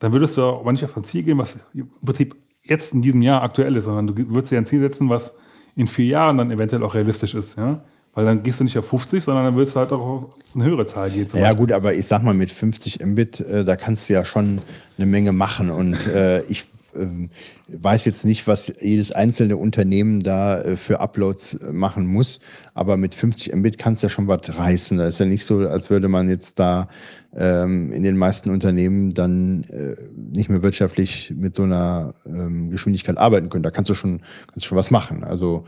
dann 0.00 0.12
würdest 0.12 0.36
du 0.36 0.42
aber 0.42 0.72
nicht 0.72 0.84
auf 0.84 0.96
ein 0.96 1.04
Ziel 1.04 1.22
gehen, 1.22 1.38
was 1.38 1.58
im 1.74 1.88
Prinzip 2.04 2.34
jetzt 2.64 2.92
in 2.92 3.00
diesem 3.00 3.22
Jahr 3.22 3.42
aktuell 3.42 3.76
ist, 3.76 3.84
sondern 3.84 4.08
du 4.08 4.16
würdest 4.30 4.50
dir 4.50 4.58
ein 4.58 4.66
Ziel 4.66 4.80
setzen, 4.80 5.08
was 5.08 5.36
in 5.76 5.86
vier 5.86 6.06
Jahren 6.06 6.38
dann 6.38 6.50
eventuell 6.50 6.82
auch 6.82 6.94
realistisch 6.94 7.34
ist, 7.34 7.56
ja. 7.56 7.84
Weil 8.14 8.24
dann 8.26 8.42
gehst 8.42 8.60
du 8.60 8.64
nicht 8.64 8.78
auf 8.78 8.88
50, 8.88 9.24
sondern 9.24 9.44
dann 9.44 9.56
willst 9.56 9.74
du 9.74 9.80
halt 9.80 9.92
auch 9.92 10.00
auf 10.00 10.24
eine 10.54 10.64
höhere 10.64 10.86
Zahl 10.86 11.10
gehen. 11.10 11.28
ja 11.34 11.52
gut, 11.52 11.72
aber 11.72 11.94
ich 11.94 12.06
sag 12.06 12.22
mal 12.22 12.34
mit 12.34 12.50
50 12.50 13.04
Mbit, 13.04 13.40
äh, 13.40 13.64
da 13.64 13.76
kannst 13.76 14.08
du 14.08 14.14
ja 14.14 14.24
schon 14.24 14.60
eine 14.96 15.06
Menge 15.06 15.32
machen 15.32 15.70
und 15.70 16.06
äh, 16.06 16.42
ich 16.44 16.64
ähm, 16.96 17.30
weiß 17.68 18.04
jetzt 18.04 18.24
nicht, 18.24 18.46
was 18.46 18.72
jedes 18.80 19.10
einzelne 19.12 19.56
Unternehmen 19.56 20.20
da 20.20 20.60
äh, 20.60 20.76
für 20.76 21.00
Uploads 21.00 21.54
äh, 21.54 21.72
machen 21.72 22.06
muss, 22.06 22.40
aber 22.74 22.96
mit 22.96 23.14
50 23.14 23.54
Mbit 23.54 23.78
kannst 23.78 24.02
du 24.02 24.06
ja 24.06 24.10
schon 24.10 24.28
was 24.28 24.56
reißen. 24.56 24.98
Das 24.98 25.14
ist 25.14 25.20
ja 25.20 25.26
nicht 25.26 25.44
so, 25.44 25.58
als 25.60 25.90
würde 25.90 26.08
man 26.08 26.28
jetzt 26.28 26.58
da 26.58 26.88
ähm, 27.36 27.92
in 27.92 28.02
den 28.02 28.16
meisten 28.16 28.50
Unternehmen 28.50 29.12
dann 29.12 29.64
äh, 29.64 29.96
nicht 30.14 30.48
mehr 30.48 30.62
wirtschaftlich 30.62 31.32
mit 31.36 31.54
so 31.54 31.64
einer 31.64 32.14
ähm, 32.26 32.70
Geschwindigkeit 32.70 33.18
arbeiten 33.18 33.48
können. 33.48 33.64
Da 33.64 33.70
kannst 33.70 33.90
du 33.90 33.94
schon, 33.94 34.20
kannst 34.52 34.66
schon 34.66 34.78
was 34.78 34.90
machen. 34.90 35.24
Also 35.24 35.64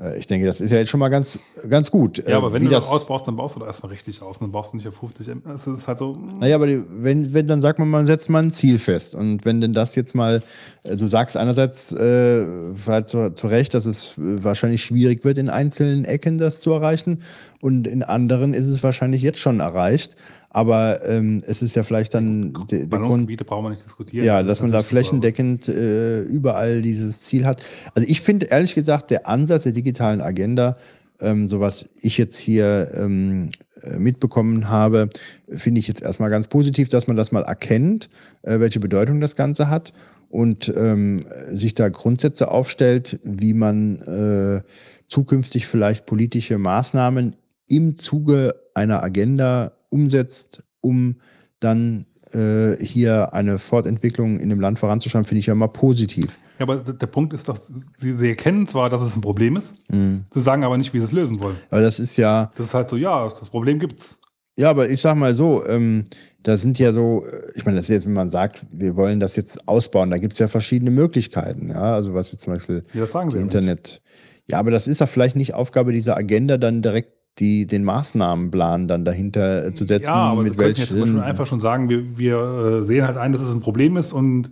äh, 0.00 0.18
ich 0.18 0.26
denke, 0.26 0.46
das 0.46 0.60
ist 0.60 0.70
ja 0.70 0.78
jetzt 0.78 0.88
schon 0.88 1.00
mal 1.00 1.10
ganz, 1.10 1.38
ganz 1.68 1.90
gut. 1.90 2.26
Ja, 2.26 2.38
aber 2.38 2.48
Äh, 2.48 2.52
wenn 2.54 2.64
du 2.64 2.70
das 2.70 2.88
ausbaust, 2.88 3.26
dann 3.28 3.36
baust 3.36 3.56
du 3.56 3.60
da 3.60 3.66
erstmal 3.66 3.92
richtig 3.92 4.22
aus. 4.22 4.38
Dann 4.38 4.50
baust 4.50 4.72
du 4.72 4.78
nicht 4.78 4.88
auf 4.88 4.96
50 4.96 5.28
M. 5.28 5.42
Es 5.54 5.66
ist 5.66 5.86
halt 5.86 5.98
so. 5.98 6.16
Naja, 6.16 6.56
aber 6.56 6.66
die, 6.66 6.82
wenn, 6.88 7.32
wenn, 7.34 7.46
dann 7.46 7.60
sagt 7.60 7.78
man, 7.78 7.88
man 7.88 8.06
setzt 8.06 8.30
mal 8.30 8.42
ein 8.42 8.52
Ziel 8.52 8.78
fest. 8.78 9.14
Und 9.14 9.44
wenn 9.44 9.60
denn 9.60 9.74
das 9.74 9.94
jetzt 9.94 10.14
mal, 10.14 10.42
äh, 10.84 10.96
du 10.96 11.06
sagst 11.06 11.36
einerseits 11.36 11.92
äh, 11.92 12.46
halt 12.86 13.08
zu, 13.08 13.34
zu 13.34 13.46
Recht, 13.46 13.74
dass 13.74 13.84
es 13.84 14.14
wahrscheinlich 14.16 14.82
schwierig 14.82 15.24
wird, 15.24 15.36
in 15.36 15.50
einzelnen 15.50 16.06
Ecken 16.06 16.38
das 16.38 16.60
zu 16.60 16.70
erreichen. 16.72 17.22
Und 17.60 17.86
in 17.86 18.02
anderen 18.02 18.54
ist 18.54 18.68
es 18.68 18.82
wahrscheinlich 18.82 19.20
jetzt 19.20 19.38
schon 19.38 19.60
erreicht. 19.60 20.16
Aber 20.50 21.06
ähm, 21.08 21.42
es 21.46 21.62
ist 21.62 21.76
ja 21.76 21.84
vielleicht 21.84 22.12
dann 22.12 22.52
der, 22.70 22.86
der 22.86 22.98
Grund, 22.98 23.46
brauchen 23.46 23.64
wir 23.64 23.70
nicht 23.70 23.86
diskutieren. 23.86 24.26
ja, 24.26 24.38
Das 24.40 24.48
dass 24.48 24.62
man 24.62 24.72
da 24.72 24.82
flächendeckend 24.82 25.68
äh, 25.68 26.22
überall 26.22 26.82
dieses 26.82 27.20
Ziel 27.20 27.46
hat. 27.46 27.62
Also 27.94 28.08
ich 28.08 28.20
finde 28.20 28.46
ehrlich 28.46 28.74
gesagt, 28.74 29.10
der 29.10 29.28
Ansatz 29.28 29.62
der 29.62 29.72
digitalen 29.72 30.20
Agenda, 30.20 30.76
ähm, 31.20 31.46
so 31.46 31.60
was 31.60 31.88
ich 31.94 32.18
jetzt 32.18 32.36
hier 32.36 32.90
ähm, 32.94 33.50
äh, 33.82 33.96
mitbekommen 33.98 34.68
habe, 34.68 35.08
finde 35.48 35.78
ich 35.78 35.86
jetzt 35.86 36.02
erstmal 36.02 36.30
ganz 36.30 36.48
positiv, 36.48 36.88
dass 36.88 37.06
man 37.06 37.16
das 37.16 37.30
mal 37.30 37.44
erkennt, 37.44 38.10
äh, 38.42 38.58
welche 38.58 38.80
Bedeutung 38.80 39.20
das 39.20 39.36
Ganze 39.36 39.70
hat 39.70 39.92
und 40.30 40.72
ähm, 40.76 41.26
sich 41.50 41.74
da 41.74 41.88
Grundsätze 41.88 42.50
aufstellt, 42.50 43.20
wie 43.22 43.54
man 43.54 44.00
äh, 44.02 44.62
zukünftig 45.06 45.68
vielleicht 45.68 46.06
politische 46.06 46.58
Maßnahmen 46.58 47.36
im 47.68 47.96
Zuge 47.96 48.54
einer 48.74 49.02
Agenda 49.02 49.72
umsetzt, 49.90 50.62
um 50.80 51.16
dann 51.60 52.06
äh, 52.32 52.76
hier 52.82 53.34
eine 53.34 53.58
Fortentwicklung 53.58 54.38
in 54.38 54.48
dem 54.48 54.60
Land 54.60 54.78
voranzuschauen, 54.78 55.24
finde 55.24 55.40
ich 55.40 55.46
ja 55.46 55.54
mal 55.54 55.66
positiv. 55.68 56.38
Ja, 56.58 56.64
aber 56.64 56.78
der 56.78 57.06
Punkt 57.06 57.32
ist 57.34 57.48
doch, 57.48 57.56
sie, 57.96 58.16
sie 58.16 58.28
erkennen 58.28 58.66
zwar, 58.66 58.88
dass 58.88 59.02
es 59.02 59.16
ein 59.16 59.20
Problem 59.20 59.56
ist, 59.56 59.76
Mhm. 59.90 60.24
sie 60.32 60.40
sagen 60.40 60.62
aber 60.64 60.76
nicht, 60.78 60.92
wie 60.94 60.98
sie 60.98 61.04
es 61.04 61.12
lösen 61.12 61.40
wollen. 61.40 61.56
Aber 61.70 61.80
das 61.80 61.98
ist 61.98 62.16
ja, 62.16 62.50
Das 62.56 62.66
ist 62.66 62.74
halt 62.74 62.88
so, 62.88 62.96
ja, 62.96 63.28
das 63.28 63.48
Problem 63.48 63.78
gibt's. 63.80 64.18
ja, 64.56 64.70
aber 64.70 64.88
ich 64.88 65.00
sag 65.00 65.16
mal 65.16 65.34
so, 65.34 65.66
ähm, 65.66 66.04
da 66.42 66.56
sind 66.56 66.78
ja 66.78 66.92
so, 66.92 67.24
äh, 67.24 67.50
ich 67.56 67.64
meine, 67.64 67.76
das 67.78 67.84
ist 67.86 67.90
jetzt, 67.94 68.06
wenn 68.06 68.12
man 68.12 68.30
sagt, 68.30 68.64
wir 68.70 68.94
wollen 68.96 69.18
das 69.20 69.36
jetzt 69.36 69.66
ausbauen, 69.68 70.10
da 70.10 70.18
gibt 70.18 70.34
es 70.34 70.38
ja 70.38 70.48
verschiedene 70.48 70.90
Möglichkeiten, 70.90 71.68
ja, 71.70 71.94
also 71.94 72.14
was 72.14 72.30
jetzt 72.32 72.42
zum 72.44 72.54
Beispiel 72.54 72.84
Ja, 72.94 73.00
das 73.02 73.12
sagen 73.12 73.30
sie. 73.30 73.38
Internet. 73.38 74.02
Ja, 74.46 74.58
aber 74.58 74.70
das 74.70 74.86
ist 74.86 75.00
ja 75.00 75.06
vielleicht 75.06 75.36
nicht 75.36 75.54
Aufgabe 75.54 75.92
dieser 75.92 76.16
Agenda, 76.16 76.58
dann 76.58 76.80
direkt 76.82 77.12
die, 77.38 77.66
den 77.66 77.84
Maßnahmenplan 77.84 78.88
dann 78.88 79.04
dahinter 79.04 79.66
äh, 79.66 79.72
zu 79.72 79.84
setzen, 79.84 80.04
Ja, 80.04 80.14
aber 80.14 80.42
mit 80.42 80.56
könnten 80.58 80.78
jetzt 80.80 80.88
zum 80.90 80.98
welchen. 81.00 81.20
einfach 81.20 81.46
schon 81.46 81.60
sagen, 81.60 81.88
wir, 81.88 82.18
wir 82.18 82.78
äh, 82.80 82.82
sehen 82.82 83.06
halt 83.06 83.16
ein, 83.16 83.32
dass 83.32 83.40
es 83.42 83.50
ein 83.54 83.60
Problem 83.60 83.96
ist 83.96 84.12
und 84.12 84.50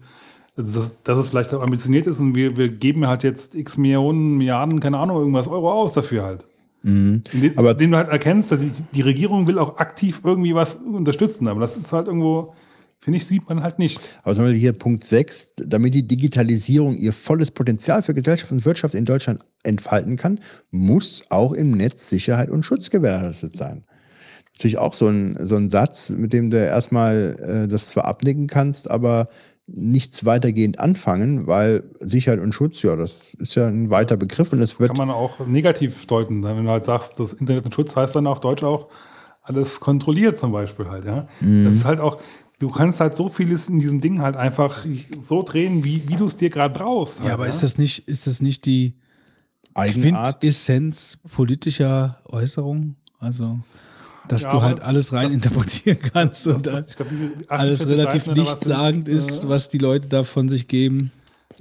dass, 0.56 1.02
dass 1.02 1.18
es 1.18 1.28
vielleicht 1.28 1.52
auch 1.54 1.62
ambitioniert 1.62 2.06
ist 2.06 2.18
und 2.18 2.34
wir, 2.34 2.56
wir 2.56 2.68
geben 2.68 3.06
halt 3.06 3.22
jetzt 3.22 3.54
x 3.54 3.76
Millionen, 3.76 4.36
Milliarden, 4.38 4.80
keine 4.80 4.98
Ahnung, 4.98 5.18
irgendwas 5.18 5.48
Euro 5.48 5.70
aus 5.70 5.92
dafür 5.92 6.22
halt. 6.24 6.44
Mhm. 6.82 7.22
Indem, 7.32 7.58
Aber- 7.58 7.72
indem 7.72 7.90
du 7.90 7.96
halt 7.96 8.08
erkennst, 8.08 8.50
dass 8.52 8.60
die, 8.60 8.70
die 8.94 9.02
Regierung 9.02 9.46
will 9.48 9.58
auch 9.58 9.76
aktiv 9.78 10.20
irgendwie 10.24 10.54
was 10.54 10.74
unterstützen, 10.76 11.46
aber 11.48 11.60
das 11.60 11.76
ist 11.76 11.92
halt 11.92 12.06
irgendwo, 12.06 12.54
finde 13.00 13.18
ich, 13.18 13.26
sieht 13.26 13.48
man 13.48 13.62
halt 13.62 13.78
nicht. 13.78 14.00
Aber 14.22 14.34
zum 14.34 14.44
Beispiel 14.44 14.60
hier 14.60 14.72
Punkt 14.72 15.04
6, 15.04 15.52
damit 15.56 15.94
die 15.94 16.06
Digitalisierung 16.06 16.96
ihr 16.96 17.12
volles 17.12 17.50
Potenzial 17.50 18.02
für 18.02 18.14
Gesellschaft 18.14 18.52
und 18.52 18.64
Wirtschaft 18.64 18.94
in 18.94 19.04
Deutschland 19.04 19.40
entfalten 19.62 20.16
kann, 20.16 20.40
muss 20.70 21.24
auch 21.30 21.52
im 21.52 21.72
Netz 21.72 22.08
Sicherheit 22.08 22.50
und 22.50 22.64
Schutz 22.64 22.90
gewährleistet 22.90 23.56
sein. 23.56 23.84
Natürlich 24.54 24.78
auch 24.78 24.94
so 24.94 25.08
ein, 25.08 25.38
so 25.46 25.56
ein 25.56 25.70
Satz, 25.70 26.10
mit 26.10 26.32
dem 26.32 26.50
du 26.50 26.58
erstmal 26.58 27.64
äh, 27.64 27.68
das 27.68 27.88
zwar 27.90 28.06
abnicken 28.06 28.48
kannst, 28.48 28.90
aber 28.90 29.28
nichts 29.68 30.24
weitergehend 30.24 30.80
anfangen, 30.80 31.46
weil 31.46 31.84
Sicherheit 32.00 32.40
und 32.40 32.52
Schutz, 32.52 32.82
ja, 32.82 32.96
das 32.96 33.34
ist 33.34 33.54
ja 33.54 33.68
ein 33.68 33.90
weiter 33.90 34.16
Begriff 34.16 34.52
und 34.52 34.60
es 34.60 34.80
wird 34.80 34.88
Kann 34.88 34.96
man 34.96 35.10
auch 35.10 35.46
negativ 35.46 36.06
deuten. 36.06 36.42
Wenn 36.42 36.64
du 36.64 36.70
halt 36.70 36.86
sagst, 36.86 37.20
das 37.20 37.34
Internet 37.34 37.66
und 37.66 37.74
Schutz 37.74 37.94
heißt 37.94 38.16
dann 38.16 38.26
auf 38.26 38.40
Deutsch 38.40 38.62
auch 38.62 38.88
alles 39.42 39.80
kontrolliert 39.80 40.38
zum 40.38 40.52
Beispiel 40.52 40.88
halt, 40.88 41.04
ja. 41.04 41.28
Mhm. 41.40 41.64
Das 41.64 41.74
ist 41.74 41.84
halt 41.84 42.00
auch, 42.00 42.18
du 42.58 42.68
kannst 42.68 43.00
halt 43.00 43.14
so 43.16 43.28
vieles 43.28 43.68
in 43.68 43.78
diesem 43.78 44.00
Ding 44.00 44.20
halt 44.20 44.36
einfach 44.36 44.84
so 45.22 45.42
drehen, 45.42 45.84
wie, 45.84 46.08
wie 46.08 46.16
du 46.16 46.26
es 46.26 46.36
dir 46.36 46.50
gerade 46.50 46.74
brauchst. 46.78 47.18
Ja, 47.18 47.24
halt, 47.24 47.32
aber 47.34 47.48
ist 47.48 47.62
das 47.62 47.78
nicht, 47.78 48.08
ist 48.08 48.26
das 48.26 48.40
nicht 48.42 48.64
die 48.66 48.94
Eigenart. 49.74 50.40
Quintessenz 50.40 51.18
politischer 51.32 52.20
Äußerung? 52.24 52.96
Also, 53.20 53.60
dass 54.28 54.42
Ja, 54.42 54.50
du 54.50 54.62
halt 54.62 54.78
das- 54.78 54.84
alles 54.86 55.12
rein 55.12 55.24
das- 55.26 55.34
interpretieren 55.34 55.98
kannst 56.12 56.46
und 56.46 56.66
das- 56.66 56.86
da 56.86 56.90
ich 56.90 56.96
glaub, 56.96 57.08
alles 57.48 57.80
48 57.82 57.86
relativ 57.98 58.24
Seiten 58.24 58.38
nichtssagend 58.40 59.08
ist, 59.08 59.44
äh, 59.44 59.48
was 59.48 59.68
die 59.68 59.78
Leute 59.78 60.08
da 60.08 60.24
von 60.24 60.48
sich 60.48 60.68
geben. 60.68 61.10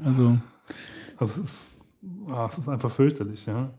Also, 0.04 0.38
Das 1.20 1.38
ist, 1.38 1.84
ah, 2.28 2.48
es 2.52 2.58
ist 2.60 2.70
einfach 2.70 2.92
fürchterlich, 2.92 3.46
ja. 3.46 3.72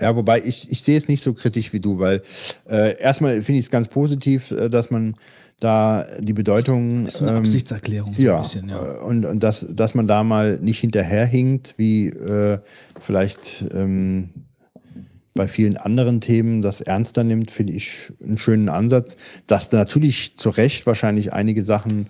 Ja, 0.00 0.14
wobei 0.14 0.40
ich, 0.44 0.70
ich 0.70 0.82
sehe 0.82 0.96
es 0.96 1.08
nicht 1.08 1.22
so 1.22 1.34
kritisch 1.34 1.72
wie 1.72 1.80
du, 1.80 1.98
weil 1.98 2.22
äh, 2.68 2.96
erstmal 3.00 3.34
finde 3.42 3.58
ich 3.58 3.66
es 3.66 3.70
ganz 3.70 3.88
positiv, 3.88 4.52
äh, 4.52 4.70
dass 4.70 4.90
man 4.90 5.16
da 5.60 6.06
die 6.18 6.32
Bedeutung. 6.32 7.06
ist 7.06 7.18
so 7.18 7.24
eine 7.24 7.32
ähm, 7.32 7.38
Absichtserklärung 7.38 8.14
so 8.14 8.22
ja, 8.22 8.36
ein 8.36 8.42
bisschen, 8.42 8.68
ja. 8.68 8.94
äh, 8.94 8.98
und, 8.98 9.24
und 9.26 9.42
dass, 9.42 9.66
dass 9.70 9.94
man 9.94 10.06
da 10.06 10.24
mal 10.24 10.58
nicht 10.60 10.80
hinterherhinkt, 10.80 11.74
wie 11.76 12.08
äh, 12.08 12.58
vielleicht 13.00 13.64
ähm, 13.72 14.30
bei 15.34 15.46
vielen 15.46 15.76
anderen 15.76 16.20
Themen 16.20 16.60
das 16.62 16.80
ernster 16.80 17.24
nimmt, 17.24 17.50
finde 17.50 17.74
ich 17.74 18.12
einen 18.22 18.38
schönen 18.38 18.68
Ansatz. 18.68 19.16
Dass 19.46 19.68
da 19.68 19.78
natürlich 19.78 20.36
zu 20.36 20.50
Recht 20.50 20.86
wahrscheinlich 20.86 21.32
einige 21.32 21.62
Sachen 21.62 22.08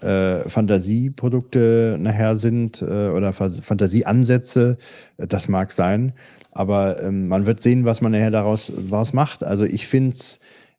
äh, 0.00 0.48
Fantasieprodukte 0.48 1.96
nachher 2.00 2.36
sind 2.36 2.82
äh, 2.82 3.08
oder 3.08 3.32
Fantasieansätze, 3.32 4.78
äh, 5.18 5.26
das 5.26 5.48
mag 5.48 5.72
sein. 5.72 6.12
Aber 6.50 7.02
ähm, 7.02 7.28
man 7.28 7.46
wird 7.46 7.62
sehen, 7.62 7.84
was 7.84 8.00
man 8.00 8.12
nachher 8.12 8.30
daraus, 8.30 8.72
daraus 8.90 9.12
macht. 9.12 9.42
Also 9.44 9.64
ich 9.64 9.86
finde 9.86 10.16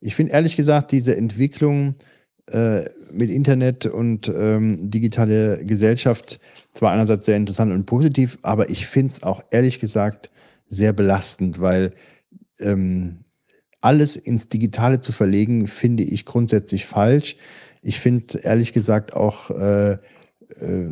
ich 0.01 0.15
finde 0.15 0.33
ehrlich 0.33 0.57
gesagt, 0.57 0.91
diese 0.91 1.15
Entwicklung 1.15 1.95
äh, 2.47 2.83
mit 3.11 3.31
Internet 3.31 3.85
und 3.85 4.27
ähm, 4.27 4.89
digitale 4.89 5.65
Gesellschaft 5.65 6.39
zwar 6.73 6.91
einerseits 6.91 7.25
sehr 7.25 7.37
interessant 7.37 7.71
und 7.71 7.85
positiv, 7.85 8.37
aber 8.41 8.69
ich 8.69 8.87
finde 8.87 9.13
es 9.13 9.23
auch 9.23 9.41
ehrlich 9.51 9.79
gesagt 9.79 10.29
sehr 10.67 10.93
belastend, 10.93 11.61
weil 11.61 11.91
ähm, 12.59 13.19
alles 13.81 14.15
ins 14.15 14.47
Digitale 14.47 15.01
zu 15.01 15.11
verlegen, 15.11 15.67
finde 15.67 16.03
ich 16.03 16.25
grundsätzlich 16.25 16.85
falsch. 16.85 17.35
Ich 17.81 17.99
finde 17.99 18.39
ehrlich 18.39 18.73
gesagt 18.73 19.13
auch, 19.13 19.51
äh, 19.51 19.93
äh, 19.93 19.97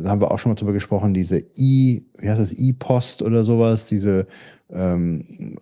da 0.02 0.10
haben 0.10 0.20
wir 0.20 0.30
auch 0.30 0.38
schon 0.38 0.50
mal 0.50 0.56
drüber 0.56 0.72
gesprochen, 0.72 1.14
diese 1.14 1.38
E, 1.38 2.02
wie 2.18 2.28
heißt 2.28 2.40
das, 2.40 2.52
E-Post 2.52 3.22
oder 3.22 3.44
sowas, 3.44 3.88
diese 3.88 4.26
ähm, 4.72 5.58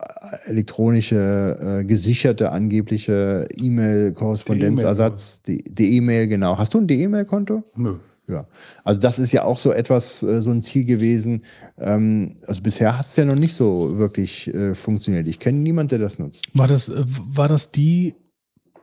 elektronische, 0.47 1.81
äh, 1.81 1.85
gesicherte, 1.85 2.53
angebliche 2.53 3.45
E-Mail-Korrespondenzersatz, 3.57 5.43
die 5.43 5.97
E-Mail, 5.97 6.29
genau. 6.29 6.57
Hast 6.57 6.75
du 6.75 6.79
ein 6.79 6.87
D-E-Mail-Konto? 6.87 7.65
Nö. 7.77 7.97
Ja, 8.31 8.47
also 8.85 9.01
das 9.01 9.19
ist 9.19 9.33
ja 9.33 9.45
auch 9.45 9.59
so 9.59 9.73
etwas, 9.73 10.23
äh, 10.23 10.41
so 10.41 10.53
ein 10.53 10.63
Ziel 10.63 10.85
gewesen. 10.85 11.45
Ähm, 11.79 12.37
also 12.47 12.63
bisher 12.63 12.97
hat 12.97 13.09
es 13.09 13.17
ja 13.17 13.25
noch 13.25 13.35
nicht 13.35 13.55
so 13.55 13.99
wirklich 13.99 14.47
äh, 14.55 14.75
funktioniert. 14.75 15.27
Ich 15.27 15.41
kenne 15.41 15.59
niemanden, 15.59 15.89
der 15.91 15.99
das 15.99 16.19
nutzt. 16.19 16.47
War 16.55 16.69
das, 16.69 16.89
äh, 16.89 17.05
war 17.07 17.49
das 17.49 17.73
die 17.73 18.15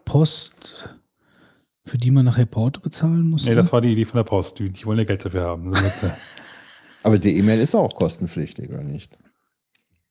Post, 0.03 0.89
für 1.85 1.97
die 1.97 2.11
man 2.11 2.25
nachher 2.25 2.45
Porto 2.45 2.81
bezahlen 2.81 3.29
musste? 3.29 3.49
Nee, 3.49 3.55
das 3.55 3.71
war 3.71 3.79
die 3.79 3.93
Idee 3.93 4.05
von 4.05 4.17
der 4.17 4.25
Post. 4.25 4.59
Die, 4.59 4.69
die 4.69 4.85
wollen 4.85 4.99
ja 4.99 5.05
Geld 5.05 5.23
dafür 5.23 5.43
haben. 5.43 5.73
Aber 7.03 7.17
die 7.17 7.37
E-Mail 7.37 7.61
ist 7.61 7.73
auch 7.73 7.95
kostenpflichtig, 7.95 8.69
oder 8.69 8.83
nicht? 8.83 9.17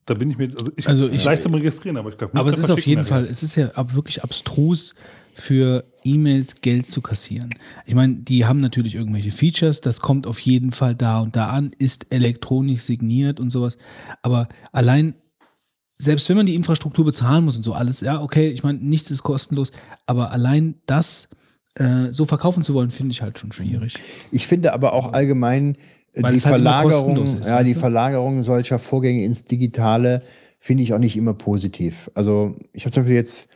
Da 0.07 0.15
bin 0.15 0.31
ich 0.31 0.39
mir 0.39 0.47
also 0.47 0.71
ich, 0.77 0.89
Also 0.89 1.09
ich- 1.09 1.25
leicht 1.25 1.43
zum 1.43 1.55
Registrieren, 1.55 1.97
aber 1.97 2.11
ich 2.11 2.17
glaube 2.17 2.39
Aber 2.39 2.49
es 2.49 2.59
ist 2.59 2.71
auf 2.71 2.87
jeden 2.87 3.05
Fall, 3.05 3.25
es 3.25 3.43
ist 3.43 3.57
ja 3.57 3.69
ab 3.73 3.95
wirklich 3.95 4.23
abstrus 4.23 4.95
für 5.35 5.85
E-Mails 6.05 6.63
Geld 6.63 6.89
zu 6.89 7.03
kassieren. 7.03 7.51
Ich 7.85 7.95
meine, 7.95 8.15
die 8.15 8.47
haben 8.47 8.61
natürlich 8.61 8.95
irgendwelche 8.95 9.33
Features, 9.33 9.83
das 9.83 10.01
kommt 10.01 10.27
auf 10.27 10.39
jeden 10.39 10.73
Fall 10.73 10.95
da 10.95 11.21
und 11.21 11.37
da 11.37 11.49
an, 11.49 11.73
ist 11.77 12.07
elektronisch 12.11 12.81
signiert 12.83 13.39
und 13.39 13.51
sowas. 13.51 13.77
Aber 14.23 14.49
allein, 14.73 15.15
selbst 15.99 16.29
wenn 16.29 16.37
man 16.39 16.47
die 16.47 16.55
Infrastruktur 16.55 17.05
bezahlen 17.05 17.45
muss 17.45 17.57
und 17.57 17.65
so 17.65 17.75
alles, 17.75 18.01
ja, 18.01 18.23
okay, 18.23 18.49
ich 18.49 18.63
meine, 18.63 18.79
nichts 18.79 19.11
ist 19.11 19.23
kostenlos, 19.25 19.73
aber 20.07 20.31
allein 20.31 20.77
das 20.87 21.29
äh, 21.75 22.11
so 22.13 22.25
verkaufen 22.25 22.63
zu 22.63 22.73
wollen, 22.73 22.91
finde 22.91 23.13
ich 23.13 23.21
halt 23.21 23.39
schon 23.39 23.53
schwierig. 23.53 23.95
Ich 24.31 24.47
finde 24.47 24.73
aber 24.73 24.95
auch 24.95 25.13
allgemein 25.13 25.75
äh, 25.75 25.79
Weil 26.23 26.33
die 26.35 26.41
halt 26.41 26.55
Verlagerung, 26.55 27.15
kostenlos 27.17 27.35
ist, 27.35 27.49
ja, 27.49 27.63
die 27.63 27.75
du? 27.75 27.81
Verlagerung 27.81 28.43
solcher 28.43 28.79
Vorgänge 28.79 29.25
ins 29.25 29.45
Digitale 29.45 30.23
finde 30.59 30.83
ich 30.83 30.93
auch 30.95 30.99
nicht 30.99 31.17
immer 31.17 31.35
positiv. 31.35 32.11
Also 32.15 32.57
ich 32.73 32.85
habe 32.85 32.93
zum 32.93 33.03
Beispiel 33.05 33.17
jetzt 33.17 33.49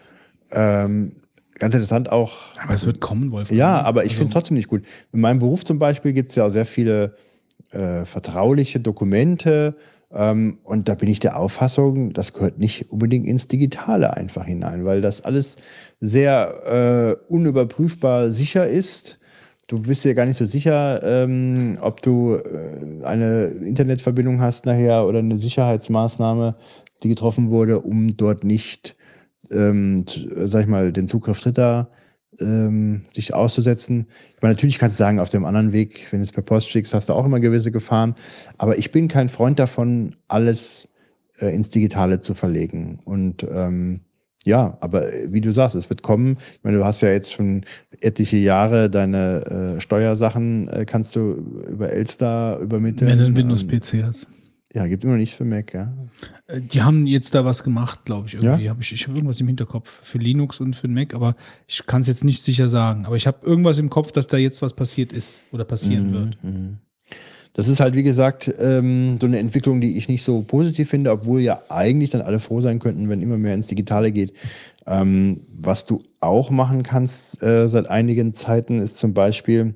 ähm, 0.53 1.13
ganz 1.59 1.75
interessant 1.75 2.11
auch 2.13 2.33
Aber 2.63 2.75
es 2.75 2.87
wird 2.87 3.01
kommen, 3.01 3.31
Wolfgang. 3.33 3.59
Ja, 3.59 3.81
aber 3.83 4.05
ich 4.05 4.11
Also- 4.11 4.19
finde 4.21 4.29
es 4.29 4.35
trotzdem 4.35 4.57
nicht 4.57 4.69
gut. 4.69 4.83
In 5.13 5.21
meinem 5.21 5.39
Beruf 5.39 5.65
zum 5.65 5.79
Beispiel 5.79 6.13
gibt 6.13 6.31
es 6.31 6.37
ja 6.37 6.47
auch 6.47 6.51
sehr 6.51 6.67
viele 6.67 7.15
äh, 7.73 8.05
vertrauliche 8.05 8.81
Dokumente. 8.81 9.77
Ähm, 10.13 10.59
und 10.65 10.89
da 10.89 10.97
bin 10.97 11.09
ich 11.09 11.21
der 11.21 11.39
Auffassung, 11.39 12.13
das 12.13 12.33
gehört 12.33 12.59
nicht 12.59 12.91
unbedingt 12.91 13.29
ins 13.29 13.47
Digitale 13.47 14.17
einfach 14.17 14.45
hinein, 14.45 14.85
weil 14.85 15.01
das 15.01 15.21
alles 15.21 15.55
sehr 16.01 17.17
äh, 17.29 17.33
unüberprüfbar 17.33 18.31
sicher 18.31 18.67
ist. 18.67 19.20
Du 19.71 19.79
bist 19.79 20.03
dir 20.03 20.17
gar 20.17 20.27
nicht 20.27 20.37
so 20.37 20.45
sicher, 20.47 21.01
ähm, 21.05 21.79
ob 21.81 22.03
du 22.03 22.35
äh, 22.35 23.05
eine 23.05 23.45
Internetverbindung 23.45 24.41
hast 24.41 24.67
nachher 24.67 25.07
oder 25.07 25.21
eine 25.21 25.39
Sicherheitsmaßnahme, 25.39 26.57
die 27.05 27.09
getroffen 27.09 27.51
wurde, 27.51 27.81
um 27.81 28.17
dort 28.17 28.43
nicht, 28.43 28.97
ähm, 29.53 30.05
sag 30.09 30.63
ich 30.63 30.67
mal, 30.67 30.93
den 30.93 31.07
Zugriff 31.07 31.41
Dritter 31.41 31.89
ähm, 32.41 33.03
sich 33.13 33.33
auszusetzen. 33.33 34.09
Ich 34.35 34.43
meine, 34.43 34.55
natürlich 34.55 34.81
kannst 34.81 34.99
du 34.99 35.05
sagen, 35.05 35.21
auf 35.21 35.31
dem 35.31 35.45
anderen 35.45 35.73
Weg, 35.73 36.09
wenn 36.11 36.19
du 36.19 36.25
es 36.25 36.33
per 36.33 36.43
Post 36.43 36.69
schickst, 36.69 36.93
hast 36.93 37.09
du 37.09 37.13
auch 37.13 37.25
immer 37.25 37.39
gewisse 37.39 37.71
Gefahren. 37.71 38.17
Aber 38.59 38.77
ich 38.77 38.91
bin 38.91 39.07
kein 39.07 39.29
Freund 39.29 39.61
davon, 39.61 40.17
alles 40.27 40.89
äh, 41.39 41.55
ins 41.55 41.69
Digitale 41.69 42.21
zu 42.21 42.35
verlegen. 42.35 42.99
Und 43.05 43.47
ähm, 43.49 44.01
ja, 44.45 44.77
aber 44.81 45.13
äh, 45.13 45.33
wie 45.33 45.41
du 45.41 45.53
sagst, 45.53 45.75
es 45.77 45.91
wird 45.91 46.03
kommen. 46.03 46.39
Ich 46.55 46.61
meine, 46.63 46.79
du 46.79 46.85
hast 46.85 47.03
ja 47.03 47.11
jetzt 47.11 47.33
schon 47.33 47.65
etliche 48.01 48.37
Jahre 48.37 48.89
deine 48.89 49.77
äh, 49.77 49.81
Steuersachen, 49.81 50.69
äh, 50.69 50.85
kannst 50.87 51.15
du 51.17 51.63
über 51.69 51.91
Elster 51.91 52.59
übermitteln. 52.59 53.11
Wenn 53.11 53.19
du 53.19 53.25
einen 53.27 53.37
Windows-PC 53.37 54.03
hast. 54.05 54.27
Ja, 54.73 54.87
gibt 54.87 55.03
immer 55.03 55.17
nicht 55.17 55.35
für 55.35 55.45
Mac, 55.45 55.75
ja. 55.75 55.93
Äh, 56.47 56.61
Die 56.61 56.81
haben 56.83 57.07
jetzt 57.07 57.35
da 57.35 57.45
was 57.45 57.65
gemacht, 57.65 58.05
glaube 58.05 58.29
ich. 58.29 58.35
Irgendwie 58.35 58.65
Ja? 58.65 58.71
habe 58.71 58.81
ich, 58.83 58.93
ich 58.93 59.07
habe 59.07 59.17
irgendwas 59.17 59.41
im 59.41 59.49
Hinterkopf 59.49 59.89
für 60.03 60.19
Linux 60.19 60.61
und 60.61 60.77
für 60.77 60.87
den 60.87 60.95
Mac, 60.95 61.13
aber 61.13 61.35
ich 61.67 61.85
kann 61.87 62.03
es 62.03 62.07
jetzt 62.07 62.23
nicht 62.25 62.43
sicher 62.43 62.69
sagen. 62.69 63.05
Aber 63.05 63.17
ich 63.17 63.27
habe 63.27 63.45
irgendwas 63.45 63.79
im 63.79 63.91
Kopf, 63.91 64.13
dass 64.13 64.29
da 64.29 64.37
jetzt 64.37 64.63
was 64.63 64.75
passiert 64.75 65.13
ist 65.13 65.45
oder 65.51 65.65
passieren 65.65 66.13
wird. 66.13 66.45
Mhm. 66.45 66.79
Das 67.53 67.69
ist 67.69 67.81
halt, 67.81 67.95
wie 67.95 68.03
gesagt, 68.03 68.53
ähm, 68.59 69.19
so 69.21 69.27
eine 69.27 69.39
Entwicklung, 69.39 69.81
die 69.81 69.99
ich 69.99 70.09
nicht 70.09 70.23
so 70.23 70.43
positiv 70.43 70.89
finde, 70.89 71.11
obwohl 71.11 71.41
ja 71.41 71.61
eigentlich 71.69 72.11
dann 72.11 72.23
alle 72.23 72.41
froh 72.41 72.61
sein 72.61 72.79
könnten, 72.79 73.09
wenn 73.09 73.23
immer 73.23 73.39
mehr 73.39 73.55
ins 73.55 73.67
Digitale 73.67 74.13
geht. 74.13 74.33
Ähm, 74.87 75.41
was 75.53 75.85
du 75.85 76.03
auch 76.21 76.51
machen 76.51 76.83
kannst 76.83 77.43
äh, 77.43 77.69
seit 77.69 77.89
einigen 77.89 78.33
Zeiten, 78.33 78.79
ist 78.79 78.99
zum 78.99 79.15
Beispiel 79.15 79.75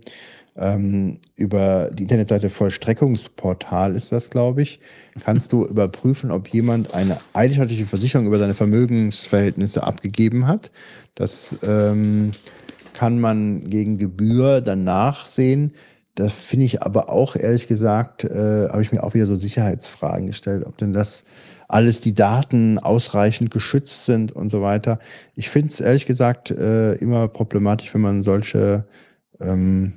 ähm, 0.56 1.18
über 1.36 1.90
die 1.92 2.04
Internetseite 2.04 2.48
Vollstreckungsportal 2.48 3.96
ist 3.96 4.12
das, 4.12 4.30
glaube 4.30 4.62
ich, 4.62 4.78
kannst 5.20 5.52
du 5.52 5.64
überprüfen, 5.64 6.30
ob 6.30 6.48
jemand 6.48 6.94
eine 6.94 7.18
eidesstattliche 7.32 7.86
Versicherung 7.86 8.26
über 8.26 8.38
seine 8.38 8.54
Vermögensverhältnisse 8.54 9.82
abgegeben 9.82 10.46
hat. 10.46 10.70
Das 11.16 11.56
ähm, 11.64 12.30
kann 12.92 13.20
man 13.20 13.64
gegen 13.64 13.98
Gebühr 13.98 14.60
dann 14.60 14.84
nachsehen. 14.84 15.72
Das 16.14 16.32
finde 16.32 16.66
ich 16.66 16.82
aber 16.82 17.10
auch, 17.10 17.34
ehrlich 17.34 17.66
gesagt, 17.66 18.24
äh, 18.24 18.68
habe 18.68 18.82
ich 18.82 18.92
mir 18.92 19.02
auch 19.02 19.14
wieder 19.14 19.26
so 19.26 19.34
Sicherheitsfragen 19.34 20.28
gestellt, 20.28 20.64
ob 20.64 20.78
denn 20.78 20.92
das 20.92 21.24
alles 21.66 22.00
die 22.00 22.14
Daten 22.14 22.78
ausreichend 22.78 23.50
geschützt 23.50 24.04
sind 24.04 24.30
und 24.30 24.48
so 24.50 24.62
weiter. 24.62 25.00
Ich 25.34 25.48
finde 25.48 25.68
es 25.68 25.80
ehrlich 25.80 26.06
gesagt 26.06 26.50
äh, 26.50 26.94
immer 26.94 27.26
problematisch, 27.26 27.92
wenn 27.94 28.02
man 28.02 28.22
solche 28.22 28.84
ähm, 29.40 29.94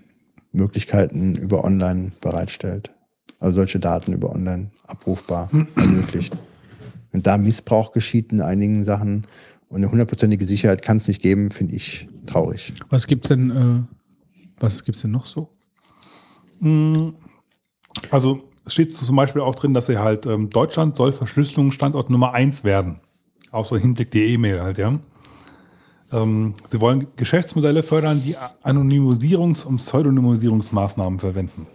Möglichkeiten 0.53 1.35
über 1.35 1.63
online 1.63 2.13
bereitstellt. 2.19 2.91
Also 3.39 3.57
solche 3.57 3.79
Daten 3.79 4.13
über 4.13 4.31
online 4.31 4.71
abrufbar 4.87 5.51
ermöglicht. 5.75 6.35
Wenn 7.11 7.21
da 7.21 7.37
Missbrauch 7.37 7.91
geschieht 7.91 8.31
in 8.31 8.41
einigen 8.41 8.83
Sachen 8.83 9.27
und 9.69 9.77
eine 9.77 9.91
hundertprozentige 9.91 10.45
Sicherheit 10.45 10.81
kann 10.81 10.97
es 10.97 11.07
nicht 11.07 11.21
geben, 11.21 11.51
finde 11.51 11.75
ich 11.75 12.07
traurig. 12.25 12.73
Was 12.89 13.05
gibt's 13.05 13.29
denn, 13.29 13.51
äh, 13.51 13.83
was 14.59 14.83
gibt's 14.83 15.01
denn 15.01 15.11
noch 15.11 15.27
so? 15.27 15.56
Mm, 16.59 17.09
Also 18.11 18.41
es 18.65 18.73
steht 18.73 18.95
zum 18.95 19.15
Beispiel 19.15 19.41
auch 19.41 19.55
drin, 19.55 19.73
dass 19.73 19.87
sie 19.87 19.97
halt 19.97 20.25
ähm, 20.25 20.49
Deutschland 20.49 20.95
soll 20.95 21.13
Verschlüsselungsstandort 21.13 22.09
Nummer 22.09 22.33
eins 22.33 22.63
werden. 22.63 22.99
Auch 23.51 23.65
so 23.65 23.75
im 23.75 23.81
Hinblick 23.81 24.11
die 24.11 24.25
E-Mail 24.25 24.61
halt, 24.61 24.77
ja. 24.77 24.99
Ähm, 26.11 26.53
sie 26.69 26.79
wollen 26.79 27.07
Geschäftsmodelle 27.15 27.83
fördern, 27.83 28.21
die 28.23 28.37
Anonymisierungs- 28.37 29.65
und 29.65 29.77
Pseudonymisierungsmaßnahmen 29.77 31.19
verwenden. 31.19 31.67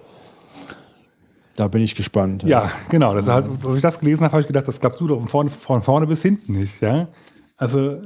Da 1.57 1.69
bin 1.69 1.83
ich 1.83 1.95
gespannt. 1.95 2.43
Ja, 2.45 2.71
genau. 2.89 3.15
Das 3.15 3.29
halt, 3.29 3.47
als 3.65 3.77
ich 3.77 3.83
das 3.83 4.01
gelesen 4.01 4.25
habe, 4.25 4.33
habe 4.33 4.41
ich 4.41 4.47
gedacht, 4.47 4.69
das 4.69 4.81
klappst 4.81 5.01
du 5.01 5.07
doch 5.07 5.19
von 5.19 5.29
vorne, 5.29 5.51
von 5.51 5.83
vorne 5.83 6.07
bis 6.07 6.23
hinten 6.23 6.55
nicht. 6.55 6.81
Ja? 6.81 7.09
Also, 7.59 8.01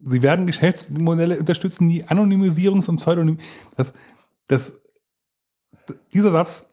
sie 0.00 0.22
werden 0.22 0.46
Geschäftsmodelle 0.46 1.38
unterstützen, 1.38 1.88
die 1.90 2.04
Anonymisierungs- 2.04 2.88
und 2.88 2.96
Pseudonym. 2.96 3.36
Das, 3.76 3.92
das, 4.46 4.72
dieser 6.12 6.30
Satz, 6.30 6.66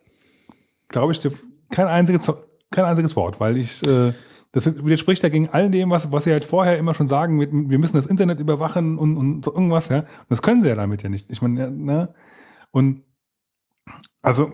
glaube 0.88 1.14
ich, 1.14 1.22
kein 1.69 1.88
einziges, 1.88 2.31
kein 2.72 2.85
einziges 2.85 3.15
Wort, 3.15 3.40
weil 3.40 3.57
ich. 3.57 3.85
Äh, 3.85 4.14
das 4.53 4.65
widerspricht 4.65 5.23
ja 5.23 5.30
gegen 5.30 5.48
all 5.48 5.72
dem, 5.72 5.91
was, 5.91 6.11
was 6.11 6.25
sie 6.25 6.31
halt 6.33 6.43
vorher 6.43 6.77
immer 6.77 6.93
schon 6.93 7.07
sagen, 7.07 7.38
mit, 7.38 7.51
wir 7.53 7.80
müssen 7.80 7.95
das 7.95 8.06
Internet 8.06 8.41
überwachen 8.41 8.98
und, 8.98 9.15
und 9.15 9.45
so 9.45 9.53
irgendwas, 9.53 9.88
ja. 9.88 9.99
Und 9.99 10.07
das 10.27 10.41
können 10.41 10.61
sie 10.61 10.67
ja 10.67 10.75
damit 10.75 11.03
ja 11.03 11.09
nicht. 11.09 11.31
Ich 11.31 11.41
meine, 11.41 11.59
ja, 11.61 11.69
ne? 11.69 12.14
Und 12.72 13.03
also, 14.22 14.51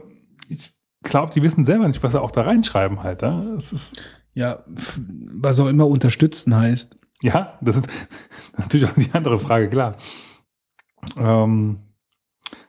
ich 0.49 0.73
glaube, 1.01 1.33
die 1.33 1.41
wissen 1.41 1.65
selber 1.65 1.87
nicht, 1.87 2.03
was 2.03 2.11
sie 2.11 2.21
auch 2.21 2.29
da 2.29 2.41
reinschreiben 2.41 3.01
halt. 3.01 3.23
Ja? 3.23 3.41
Es 3.55 3.73
ist, 3.73 3.99
Ja, 4.35 4.63
was 4.67 5.59
auch 5.59 5.67
immer 5.67 5.87
unterstützen 5.87 6.55
heißt. 6.55 6.97
ja, 7.23 7.57
das 7.61 7.77
ist 7.77 7.89
natürlich 8.57 8.87
auch 8.87 8.95
die 8.95 9.09
andere 9.13 9.39
Frage, 9.39 9.67
klar. 9.67 9.97
Ähm, 11.17 11.79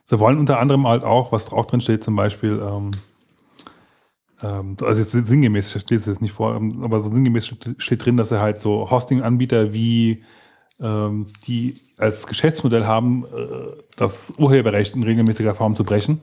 sie 0.09 0.19
wollen 0.19 0.39
unter 0.39 0.59
anderem 0.59 0.87
halt 0.87 1.03
auch, 1.03 1.31
was 1.31 1.51
auch 1.51 1.65
drin 1.65 1.81
steht, 1.81 2.03
zum 2.03 2.15
Beispiel, 2.15 2.59
ähm, 2.61 2.91
ähm, 4.41 4.75
also 4.81 5.01
jetzt 5.01 5.11
sinngemäß 5.11 5.71
steht 5.71 5.91
es 5.91 6.07
jetzt 6.07 6.21
nicht 6.21 6.33
vor, 6.33 6.55
ähm, 6.55 6.83
aber 6.83 6.99
so 6.99 7.09
sinngemäß 7.09 7.53
steht, 7.77 8.05
drin, 8.05 8.17
dass 8.17 8.29
sie 8.29 8.41
halt 8.41 8.59
so 8.59 8.89
Hosting-Anbieter 8.89 9.71
wie 9.71 10.23
ähm, 10.79 11.27
die 11.45 11.75
als 11.97 12.25
Geschäftsmodell 12.25 12.87
haben, 12.87 13.25
äh, 13.25 13.81
das 13.97 14.33
Urheberrecht 14.37 14.95
in 14.95 15.03
regelmäßiger 15.03 15.53
Form 15.53 15.75
zu 15.75 15.83
brechen, 15.83 16.21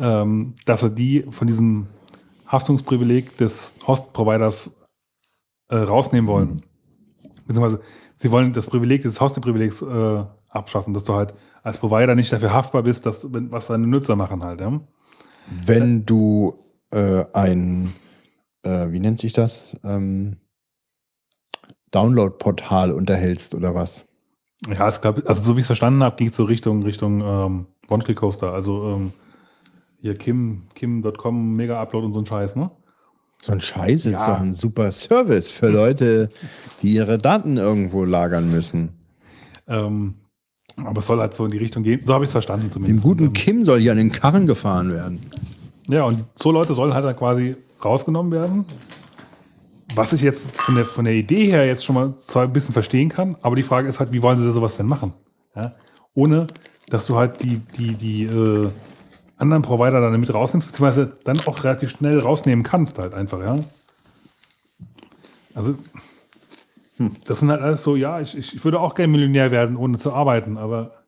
ähm, 0.00 0.54
dass 0.66 0.80
sie 0.80 0.90
die 0.90 1.24
von 1.30 1.46
diesem 1.46 1.86
Haftungsprivileg 2.46 3.38
des 3.38 3.74
Host-Providers 3.86 4.84
äh, 5.68 5.76
rausnehmen 5.76 6.28
wollen. 6.28 6.60
Beziehungsweise 7.46 7.80
sie 8.16 8.30
wollen 8.30 8.52
das 8.52 8.66
Privileg 8.66 9.00
des 9.02 9.18
Hosting-Privilegs 9.18 9.80
äh, 9.80 10.24
abschaffen, 10.50 10.92
dass 10.92 11.04
du 11.04 11.14
halt 11.14 11.32
als 11.62 11.78
Provider 11.78 12.14
nicht 12.14 12.32
dafür 12.32 12.52
haftbar 12.52 12.82
bist, 12.82 13.06
dass, 13.06 13.26
was 13.30 13.66
deine 13.68 13.86
Nutzer 13.86 14.16
machen 14.16 14.42
halt. 14.42 14.60
Ja? 14.60 14.80
Wenn 15.64 16.04
du 16.06 16.54
äh, 16.90 17.24
ein, 17.32 17.92
äh, 18.62 18.90
wie 18.90 19.00
nennt 19.00 19.18
sich 19.18 19.32
das, 19.32 19.76
ähm, 19.84 20.36
Download-Portal 21.90 22.92
unterhältst 22.92 23.54
oder 23.54 23.74
was? 23.74 24.06
Ja, 24.66 24.88
es 24.88 25.00
gab, 25.00 25.28
also 25.28 25.42
so 25.42 25.54
wie 25.56 25.58
ich 25.60 25.64
es 25.64 25.66
verstanden 25.66 26.02
habe, 26.02 26.16
ging 26.16 26.28
es 26.28 26.36
so 26.36 26.44
Richtung, 26.44 26.82
Richtung 26.82 27.20
ähm, 27.20 27.66
One-Click-Hoster, 27.88 28.52
also 28.52 28.94
ähm, 28.94 29.12
hier 30.00 30.14
Kim, 30.14 30.62
Kim.com, 30.74 31.54
Mega-Upload 31.54 32.06
und 32.06 32.12
so 32.12 32.20
ein 32.20 32.26
Scheiß, 32.26 32.56
ne? 32.56 32.70
So 33.42 33.52
ein 33.52 33.60
Scheiß 33.60 34.06
ist 34.06 34.12
Ja. 34.12 34.26
doch 34.34 34.40
ein 34.40 34.54
super 34.54 34.92
Service 34.92 35.50
für 35.50 35.68
Leute, 35.68 36.30
die 36.80 36.94
ihre 36.94 37.18
Daten 37.18 37.56
irgendwo 37.56 38.04
lagern 38.04 38.50
müssen. 38.52 38.90
Ähm, 39.66 40.14
aber 40.76 40.98
es 40.98 41.06
soll 41.06 41.18
halt 41.18 41.34
so 41.34 41.44
in 41.44 41.50
die 41.50 41.58
Richtung 41.58 41.82
gehen. 41.82 42.00
So 42.04 42.14
habe 42.14 42.24
ich 42.24 42.28
es 42.28 42.32
verstanden 42.32 42.66
Dem 42.66 42.72
zumindest. 42.72 43.04
guten 43.04 43.24
Ähm, 43.24 43.32
Kim 43.32 43.64
soll 43.64 43.80
hier 43.80 43.92
an 43.92 43.98
den 43.98 44.12
Karren 44.12 44.46
gefahren 44.46 44.92
werden. 44.92 45.20
Ja, 45.88 46.04
und 46.04 46.24
so 46.34 46.50
Leute 46.50 46.74
sollen 46.74 46.94
halt 46.94 47.04
dann 47.04 47.16
quasi 47.16 47.56
rausgenommen 47.84 48.32
werden. 48.32 48.64
Was 49.94 50.12
ich 50.12 50.22
jetzt 50.22 50.56
von 50.56 50.74
der, 50.74 50.86
von 50.86 51.04
der 51.04 51.14
Idee 51.14 51.50
her 51.50 51.66
jetzt 51.66 51.84
schon 51.84 51.94
mal 51.94 52.16
zwar 52.16 52.44
ein 52.44 52.52
bisschen 52.52 52.72
verstehen 52.72 53.08
kann, 53.08 53.36
aber 53.42 53.56
die 53.56 53.62
Frage 53.62 53.88
ist 53.88 54.00
halt, 54.00 54.12
wie 54.12 54.22
wollen 54.22 54.38
sie 54.38 54.50
sowas 54.50 54.76
denn 54.76 54.86
machen? 54.86 55.12
Ja? 55.54 55.74
Ohne, 56.14 56.46
dass 56.88 57.06
du 57.06 57.16
halt 57.16 57.42
die, 57.42 57.58
die, 57.76 57.94
die 57.94 58.24
äh, 58.24 58.70
anderen 59.36 59.62
Provider 59.62 60.00
dann 60.00 60.18
mit 60.18 60.32
rausnimmst, 60.32 60.68
beziehungsweise 60.68 61.18
dann 61.24 61.40
auch 61.40 61.62
relativ 61.62 61.90
schnell 61.90 62.20
rausnehmen 62.20 62.64
kannst 62.64 62.98
halt 62.98 63.12
einfach, 63.12 63.40
ja. 63.40 63.58
Also, 65.54 65.74
das 67.24 67.40
sind 67.40 67.50
halt 67.50 67.62
alles 67.62 67.82
so, 67.82 67.96
ja, 67.96 68.20
ich, 68.20 68.36
ich 68.36 68.64
würde 68.64 68.80
auch 68.80 68.94
gerne 68.94 69.12
Millionär 69.12 69.50
werden, 69.50 69.76
ohne 69.76 69.98
zu 69.98 70.12
arbeiten, 70.12 70.58
aber 70.58 71.02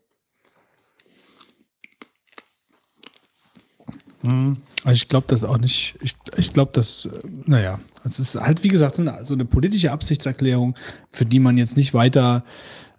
Also 4.85 4.97
ich 4.97 5.09
glaube 5.09 5.27
das 5.29 5.45
auch 5.45 5.59
nicht. 5.59 5.97
Ich, 6.01 6.15
ich 6.37 6.53
glaube, 6.53 6.73
dass, 6.73 7.07
äh, 7.07 7.11
naja, 7.47 7.79
es 8.05 8.19
ist 8.19 8.37
halt, 8.37 8.63
wie 8.65 8.69
gesagt, 8.69 8.97
so 8.97 9.03
eine, 9.03 9.25
so 9.25 9.35
eine 9.35 9.45
politische 9.45 9.93
Absichtserklärung, 9.93 10.77
für 11.13 11.25
die 11.25 11.41
man 11.41 11.57
jetzt 11.57 11.77
nicht 11.77 11.95
weiter, 11.95 12.45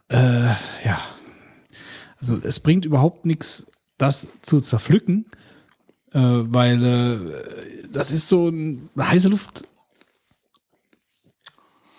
äh, 0.10 0.46
ja, 0.46 1.00
also 2.20 2.40
es 2.42 2.60
bringt 2.60 2.86
überhaupt 2.86 3.26
nichts, 3.26 3.68
das 3.98 4.28
zu 4.42 4.62
zerpflücken, 4.62 5.26
äh, 6.12 6.20
weil 6.20 6.84
äh, 6.84 7.88
das 7.92 8.12
ist 8.12 8.28
so 8.28 8.50
ein 8.50 8.90
heiße 9.00 9.30
Luft. 9.30 9.64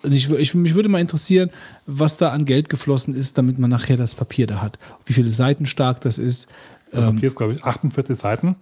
Und 0.07 0.13
ich, 0.13 0.29
ich, 0.31 0.55
mich 0.55 0.73
würde 0.73 0.87
mal 0.89 1.01
interessieren, 1.01 1.49
was 1.85 2.15
da 2.17 2.29
an 2.29 2.45
Geld 2.45 2.69
geflossen 2.69 3.13
ist, 3.13 3.37
damit 3.37 3.59
man 3.59 3.69
nachher 3.69 3.97
das 3.97 4.15
Papier 4.15 4.47
da 4.47 4.61
hat. 4.61 4.79
Wie 5.05 5.11
viele 5.13 5.27
Seiten 5.29 5.65
stark 5.65 5.99
das 6.01 6.17
ist. 6.17 6.47
Das 6.91 7.03
Papier 7.05 7.27
ist, 7.27 7.35
glaube 7.35 7.53
ich, 7.53 7.63
48 7.65 8.17
Seiten. 8.17 8.55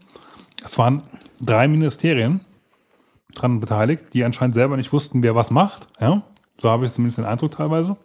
Es 0.65 0.77
waren 0.79 1.03
drei 1.39 1.67
Ministerien 1.67 2.41
dran 3.35 3.59
beteiligt, 3.59 4.05
die 4.13 4.23
anscheinend 4.23 4.55
selber 4.55 4.75
nicht 4.75 4.91
wussten, 4.91 5.21
wer 5.21 5.35
was 5.35 5.51
macht. 5.51 5.85
Ja? 5.99 6.23
So 6.59 6.69
habe 6.69 6.85
ich 6.87 6.91
zumindest 6.93 7.19
den 7.19 7.25
Eindruck 7.25 7.51
teilweise. 7.51 7.95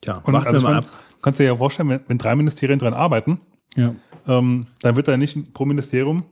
Tja, 0.00 0.18
Und 0.24 0.32
warten 0.32 0.46
also 0.48 0.60
wir 0.62 0.70
mal 0.70 0.78
ab. 0.78 0.86
kannst 1.22 1.40
du 1.40 1.44
dir 1.44 1.48
ja 1.50 1.56
vorstellen, 1.56 1.88
wenn, 1.88 2.00
wenn 2.06 2.18
drei 2.18 2.34
Ministerien 2.36 2.78
dran 2.78 2.94
arbeiten, 2.94 3.40
Ja. 3.74 3.94
ähm, 4.28 4.66
dann 4.82 4.96
wird 4.96 5.08
da 5.08 5.16
nicht 5.16 5.54
pro 5.54 5.64
Ministerium 5.64 6.24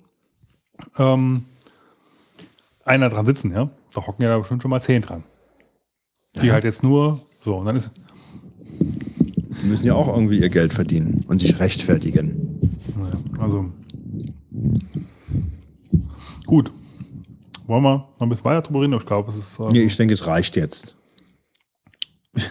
ähm, 0.99 1.45
einer 2.85 3.09
dran 3.11 3.27
sitzen, 3.27 3.53
ja. 3.53 3.71
Da 3.95 4.07
hocken 4.07 4.23
ja 4.23 4.29
da 4.29 4.39
bestimmt 4.39 4.63
schon 4.63 4.71
mal 4.71 4.83
zehn 4.83 5.03
dran. 5.03 5.25
Die 6.41 6.53
halt 6.53 6.65
jetzt 6.65 6.83
nur 6.83 7.19
so, 7.45 7.57
und 7.57 7.67
dann 7.67 7.77
ist, 7.77 7.91
Die 8.81 9.67
müssen 9.67 9.87
ja 9.87 9.95
auch 9.95 10.09
irgendwie 10.15 10.39
ihr 10.39 10.49
Geld 10.49 10.73
verdienen 10.73 11.25
und 11.29 11.41
sich 11.41 11.59
rechtfertigen. 11.59 12.71
naja, 12.97 13.19
also 13.41 13.71
gut. 16.47 16.71
Wollen 17.67 17.83
wir 17.85 17.97
noch 17.97 18.17
ein 18.21 18.29
bisschen 18.29 18.45
weiter 18.47 18.63
drüber 18.63 18.81
reden? 18.83 18.95
Ich 18.95 19.07
glaube, 19.07 19.31
es 19.31 19.37
ist. 19.37 19.59
ähm, 19.61 19.69
Nee, 19.73 19.83
ich 19.83 19.97
denke, 19.97 20.15
es 20.15 20.27
reicht 20.27 20.57
jetzt. 20.57 20.97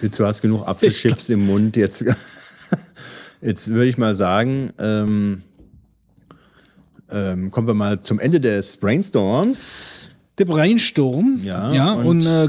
Jetzt, 0.02 0.20
du 0.20 0.26
hast 0.26 0.42
genug 0.42 0.68
Apfelchips 0.68 1.30
im 1.30 1.46
Mund. 1.46 1.76
Jetzt, 1.78 2.04
jetzt 3.42 3.68
würde 3.70 3.88
ich 3.88 3.98
mal 3.98 4.16
sagen, 4.16 4.72
ähm, 4.80 5.42
ähm, 7.10 7.50
kommen 7.52 7.68
wir 7.68 7.74
mal 7.74 8.02
zum 8.02 8.20
Ende 8.20 8.40
des 8.40 8.78
Brainstorms. 8.78 10.16
Der 10.40 10.46
Brainsturm. 10.46 11.42
Ja, 11.44 11.74
ja 11.74 11.94
und, 11.94 12.26
und- 12.26 12.26
äh, 12.26 12.48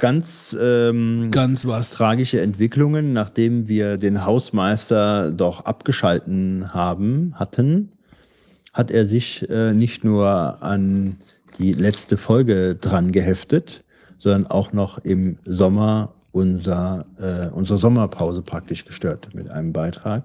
Ganz 0.00 0.56
ähm, 0.60 1.30
ganz 1.30 1.64
was. 1.64 1.90
tragische 1.90 2.40
Entwicklungen, 2.40 3.12
nachdem 3.12 3.68
wir 3.68 3.96
den 3.96 4.26
Hausmeister 4.26 5.30
doch 5.30 5.64
abgeschalten 5.64 6.74
haben, 6.74 7.32
hatten, 7.36 7.92
hat 8.74 8.90
er 8.90 9.06
sich 9.06 9.48
äh, 9.48 9.72
nicht 9.72 10.04
nur 10.04 10.62
an 10.62 11.16
die 11.58 11.72
letzte 11.72 12.16
Folge 12.16 12.74
dran 12.74 13.12
geheftet, 13.12 13.84
sondern 14.18 14.46
auch 14.48 14.72
noch 14.72 14.98
im 14.98 15.38
Sommer 15.44 16.12
unser, 16.32 17.06
äh, 17.18 17.48
unsere 17.54 17.78
Sommerpause 17.78 18.42
praktisch 18.42 18.84
gestört 18.84 19.28
mit 19.34 19.48
einem 19.50 19.72
Beitrag. 19.72 20.24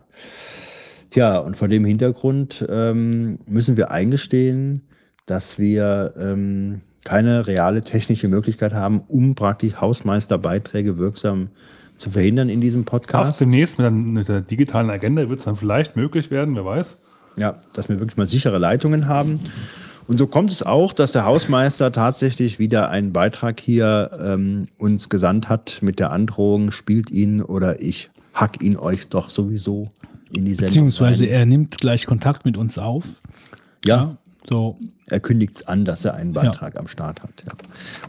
Tja, 1.11 1.37
und 1.37 1.55
vor 1.55 1.67
dem 1.67 1.85
Hintergrund 1.85 2.65
ähm, 2.69 3.37
müssen 3.45 3.77
wir 3.77 3.91
eingestehen, 3.91 4.81
dass 5.31 5.57
wir 5.57 6.13
ähm, 6.17 6.81
keine 7.05 7.47
reale 7.47 7.83
technische 7.83 8.27
Möglichkeit 8.27 8.73
haben, 8.73 8.99
um 9.07 9.33
praktisch 9.33 9.79
Hausmeisterbeiträge 9.79 10.97
wirksam 10.97 11.47
zu 11.95 12.09
verhindern 12.11 12.49
in 12.49 12.59
diesem 12.59 12.81
Erst 12.81 12.89
Podcast. 12.89 13.39
demnächst 13.39 13.77
mit 13.77 13.85
der, 13.85 13.91
mit 13.91 14.27
der 14.27 14.41
digitalen 14.41 14.89
Agenda 14.89 15.29
wird 15.29 15.39
es 15.39 15.45
dann 15.45 15.55
vielleicht 15.55 15.95
möglich 15.95 16.31
werden, 16.31 16.53
wer 16.55 16.65
weiß. 16.65 16.97
Ja, 17.37 17.61
dass 17.73 17.87
wir 17.87 17.97
wirklich 18.01 18.17
mal 18.17 18.27
sichere 18.27 18.57
Leitungen 18.57 19.07
haben. 19.07 19.39
Und 20.05 20.17
so 20.17 20.27
kommt 20.27 20.51
es 20.51 20.63
auch, 20.63 20.91
dass 20.91 21.13
der 21.13 21.23
Hausmeister 21.23 21.93
tatsächlich 21.93 22.59
wieder 22.59 22.89
einen 22.89 23.13
Beitrag 23.13 23.61
hier 23.61 24.11
ähm, 24.21 24.67
uns 24.77 25.07
gesandt 25.07 25.47
hat 25.47 25.77
mit 25.79 25.99
der 25.99 26.11
Androhung, 26.11 26.71
spielt 26.71 27.09
ihn 27.09 27.41
oder 27.41 27.81
ich 27.81 28.09
hack 28.33 28.61
ihn 28.61 28.75
euch 28.75 29.07
doch 29.07 29.29
sowieso 29.29 29.91
in 30.33 30.43
die 30.43 30.55
Sendung. 30.55 30.67
Beziehungsweise 30.67 31.23
rein. 31.23 31.31
er 31.31 31.45
nimmt 31.45 31.77
gleich 31.77 32.05
Kontakt 32.05 32.43
mit 32.43 32.57
uns 32.57 32.77
auf. 32.77 33.21
ja, 33.85 34.17
So. 34.49 34.77
er 35.07 35.19
kündigt 35.19 35.57
es 35.57 35.67
an, 35.67 35.85
dass 35.85 36.03
er 36.03 36.15
einen 36.15 36.33
Beitrag 36.33 36.77
am 36.77 36.87
Start 36.87 37.21
hat. 37.21 37.31
Ja. 37.45 37.51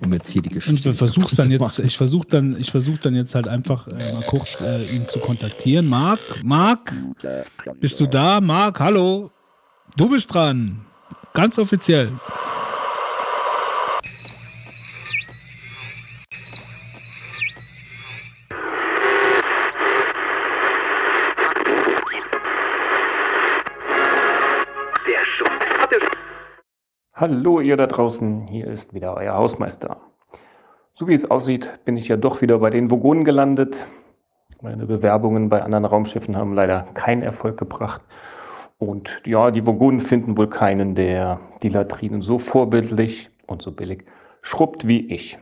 Um 0.03 0.13
jetzt 0.13 0.29
hier 0.29 0.43
die 0.43 0.49
Geschichte. 0.49 0.89
Und 0.89 0.93
ich 0.95 0.99
versuch's 0.99 1.37
dann 1.37 1.51
jetzt, 1.51 1.79
ich 1.79 1.97
versuche 1.97 2.27
dann, 2.29 2.57
ich 2.59 2.71
versuche 2.71 2.99
dann 3.03 3.15
jetzt 3.15 3.35
halt 3.35 3.49
einfach 3.49 3.87
äh, 3.89 4.13
mal 4.13 4.23
kurz 4.23 4.61
äh, 4.61 4.85
ihn 4.87 5.07
zu 5.07 5.19
kontaktieren. 5.19 5.87
Marc, 5.87 6.21
Marc, 6.43 6.95
bist 7.81 8.01
du 8.01 8.07
da? 8.07 8.41
Marc, 8.41 8.81
hallo. 8.81 9.31
Du 9.97 10.09
bist 10.09 10.33
dran. 10.33 10.87
Ganz 11.35 11.59
offiziell. 11.59 12.13
Hallo 27.23 27.61
ihr 27.61 27.77
da 27.77 27.87
draußen, 27.87 28.49
hier 28.49 28.67
ist 28.67 28.95
wieder 28.95 29.17
euer 29.17 29.35
Hausmeister. 29.35 29.99
So 30.93 31.07
wie 31.07 31.15
es 31.15 31.31
aussieht, 31.31 31.79
bin 31.85 31.97
ich 31.97 32.09
ja 32.09 32.17
doch 32.17 32.43
wieder 32.43 32.59
bei 32.59 32.69
den 32.69 32.91
Vogonen 32.91 33.25
gelandet. 33.25 33.87
Meine 34.61 34.87
Bewerbungen 34.87 35.49
bei 35.49 35.63
anderen 35.63 35.85
Raumschiffen 35.85 36.37
haben 36.37 36.53
leider 36.53 36.83
keinen 36.95 37.23
Erfolg 37.23 37.57
gebracht. 37.57 38.01
Und 38.77 39.23
ja, 39.25 39.53
die 39.53 39.65
Vogonen 39.65 40.01
finden 40.01 40.37
wohl 40.37 40.49
keinen, 40.49 40.97
der 40.97 41.39
die 41.63 41.69
Latrinen 41.69 42.23
so 42.23 42.41
vorbildlich 42.41 43.31
und 43.47 43.63
so 43.63 43.71
billig 43.71 44.05
schrubbt 44.41 44.89
wie 44.89 45.07
ich. 45.15 45.39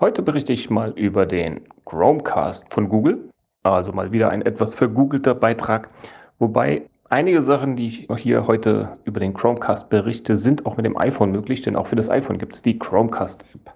Heute 0.00 0.22
berichte 0.22 0.54
ich 0.54 0.70
mal 0.70 0.92
über 0.92 1.26
den 1.26 1.60
Chromecast 1.84 2.72
von 2.72 2.88
Google. 2.88 3.28
Also 3.62 3.92
mal 3.92 4.12
wieder 4.12 4.30
ein 4.30 4.40
etwas 4.40 4.74
vergoogelter 4.74 5.34
Beitrag. 5.34 5.90
Wobei 6.38 6.87
einige 7.08 7.42
Sachen, 7.42 7.76
die 7.76 7.86
ich 7.86 8.08
hier 8.16 8.46
heute 8.46 8.98
über 9.04 9.20
den 9.20 9.34
Chromecast 9.34 9.90
berichte, 9.90 10.36
sind 10.36 10.66
auch 10.66 10.76
mit 10.76 10.86
dem 10.86 10.96
iPhone 10.96 11.30
möglich, 11.30 11.62
denn 11.62 11.76
auch 11.76 11.86
für 11.86 11.96
das 11.96 12.10
iPhone 12.10 12.38
gibt 12.38 12.54
es 12.54 12.62
die 12.62 12.78
Chromecast-App. 12.78 13.72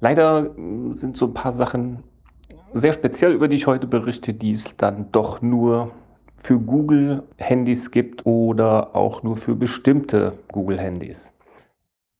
Leider 0.00 0.46
äh, 0.46 0.94
sind 0.94 1.16
so 1.16 1.26
ein 1.26 1.34
paar 1.34 1.52
Sachen 1.52 2.02
sehr 2.74 2.92
speziell, 2.92 3.32
über 3.32 3.48
die 3.48 3.56
ich 3.56 3.66
heute 3.66 3.86
berichte, 3.86 4.34
die 4.34 4.52
es 4.52 4.76
dann 4.76 5.10
doch 5.12 5.40
nur 5.40 5.92
für 6.36 6.58
Google-Handys 6.58 7.90
gibt 7.90 8.26
oder 8.26 8.94
auch 8.94 9.22
nur 9.22 9.36
für 9.36 9.54
bestimmte 9.54 10.34
Google-Handys. 10.52 11.32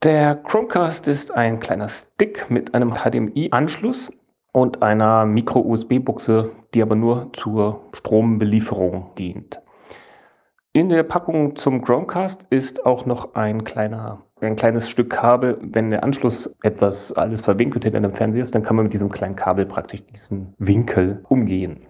Der 0.03 0.37
Chromecast 0.37 1.09
ist 1.09 1.35
ein 1.35 1.61
kleiner 1.61 1.89
Stick 1.89 2.51
mit 2.51 2.75
einem 2.75 2.95
HDMI-Anschluss 2.95 4.13
und 4.53 4.83
einer 4.83 5.27
Micro-USB-Buchse, 5.27 6.51
die 6.73 6.83
aber 6.83 6.95
nur 6.95 7.31
zur 7.33 7.81
Strombelieferung 7.93 9.11
dient. 9.19 9.61
In 10.77 10.89
der 10.89 11.05
Packung 11.05 11.55
zum 11.55 11.85
Chromecast 11.85 12.49
ist 12.51 12.85
auch 12.85 13.07
noch 13.07 13.37
ein, 13.37 13.63
kleiner, 13.63 14.23
ein 14.41 14.57
kleines 14.57 14.91
Stück 14.91 15.09
Kabel. 15.09 15.57
Wenn 15.63 15.91
der 15.91 16.03
Anschluss 16.03 16.57
etwas 16.65 17.13
alles 17.13 17.43
verwinkelt 17.43 17.85
hinter 17.85 18.01
dem 18.01 18.13
Fernseher 18.13 18.43
ist, 18.43 18.57
dann 18.57 18.65
kann 18.65 18.75
man 18.75 18.87
mit 18.87 18.93
diesem 18.93 19.09
kleinen 19.09 19.37
Kabel 19.37 19.67
praktisch 19.67 20.05
diesen 20.05 20.53
Winkel 20.59 21.25
umgehen. 21.29 21.87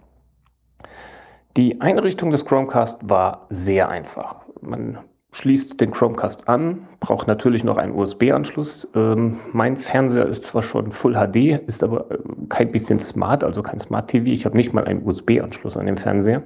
Die 1.56 1.80
Einrichtung 1.80 2.30
des 2.30 2.44
Chromecast 2.44 3.08
war 3.08 3.46
sehr 3.48 3.88
einfach. 3.88 4.42
Man 4.60 4.98
schließt 5.32 5.80
den 5.80 5.90
Chromecast 5.90 6.46
an, 6.50 6.86
braucht 7.00 7.26
natürlich 7.26 7.64
noch 7.64 7.78
einen 7.78 7.94
USB-Anschluss. 7.94 8.92
Ähm, 8.94 9.38
mein 9.54 9.78
Fernseher 9.78 10.26
ist 10.26 10.44
zwar 10.44 10.60
schon 10.62 10.92
Full 10.92 11.14
HD, 11.14 11.58
ist 11.66 11.82
aber 11.82 12.10
äh, 12.10 12.18
kein 12.50 12.70
bisschen 12.70 13.00
smart, 13.00 13.44
also 13.44 13.62
kein 13.62 13.78
Smart 13.78 14.10
TV. 14.10 14.26
Ich 14.26 14.44
habe 14.44 14.58
nicht 14.58 14.74
mal 14.74 14.84
einen 14.84 15.06
USB-Anschluss 15.06 15.78
an 15.78 15.86
dem 15.86 15.96
Fernseher. 15.96 16.42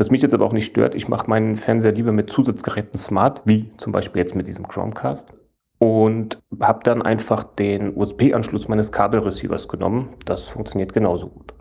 Was 0.00 0.10
mich 0.10 0.22
jetzt 0.22 0.32
aber 0.32 0.46
auch 0.46 0.54
nicht 0.54 0.64
stört, 0.64 0.94
ich 0.94 1.08
mache 1.08 1.28
meinen 1.28 1.56
Fernseher 1.56 1.92
lieber 1.92 2.10
mit 2.10 2.30
Zusatzgeräten 2.30 2.98
smart, 2.98 3.42
wie 3.44 3.70
zum 3.76 3.92
Beispiel 3.92 4.20
jetzt 4.20 4.34
mit 4.34 4.48
diesem 4.48 4.66
Chromecast. 4.66 5.34
Und 5.78 6.40
habe 6.58 6.80
dann 6.84 7.02
einfach 7.02 7.44
den 7.44 7.94
USB-Anschluss 7.94 8.66
meines 8.66 8.92
Kabelreceivers 8.92 9.68
genommen. 9.68 10.14
Das 10.24 10.48
funktioniert 10.48 10.94
genauso 10.94 11.28
gut. 11.28 11.52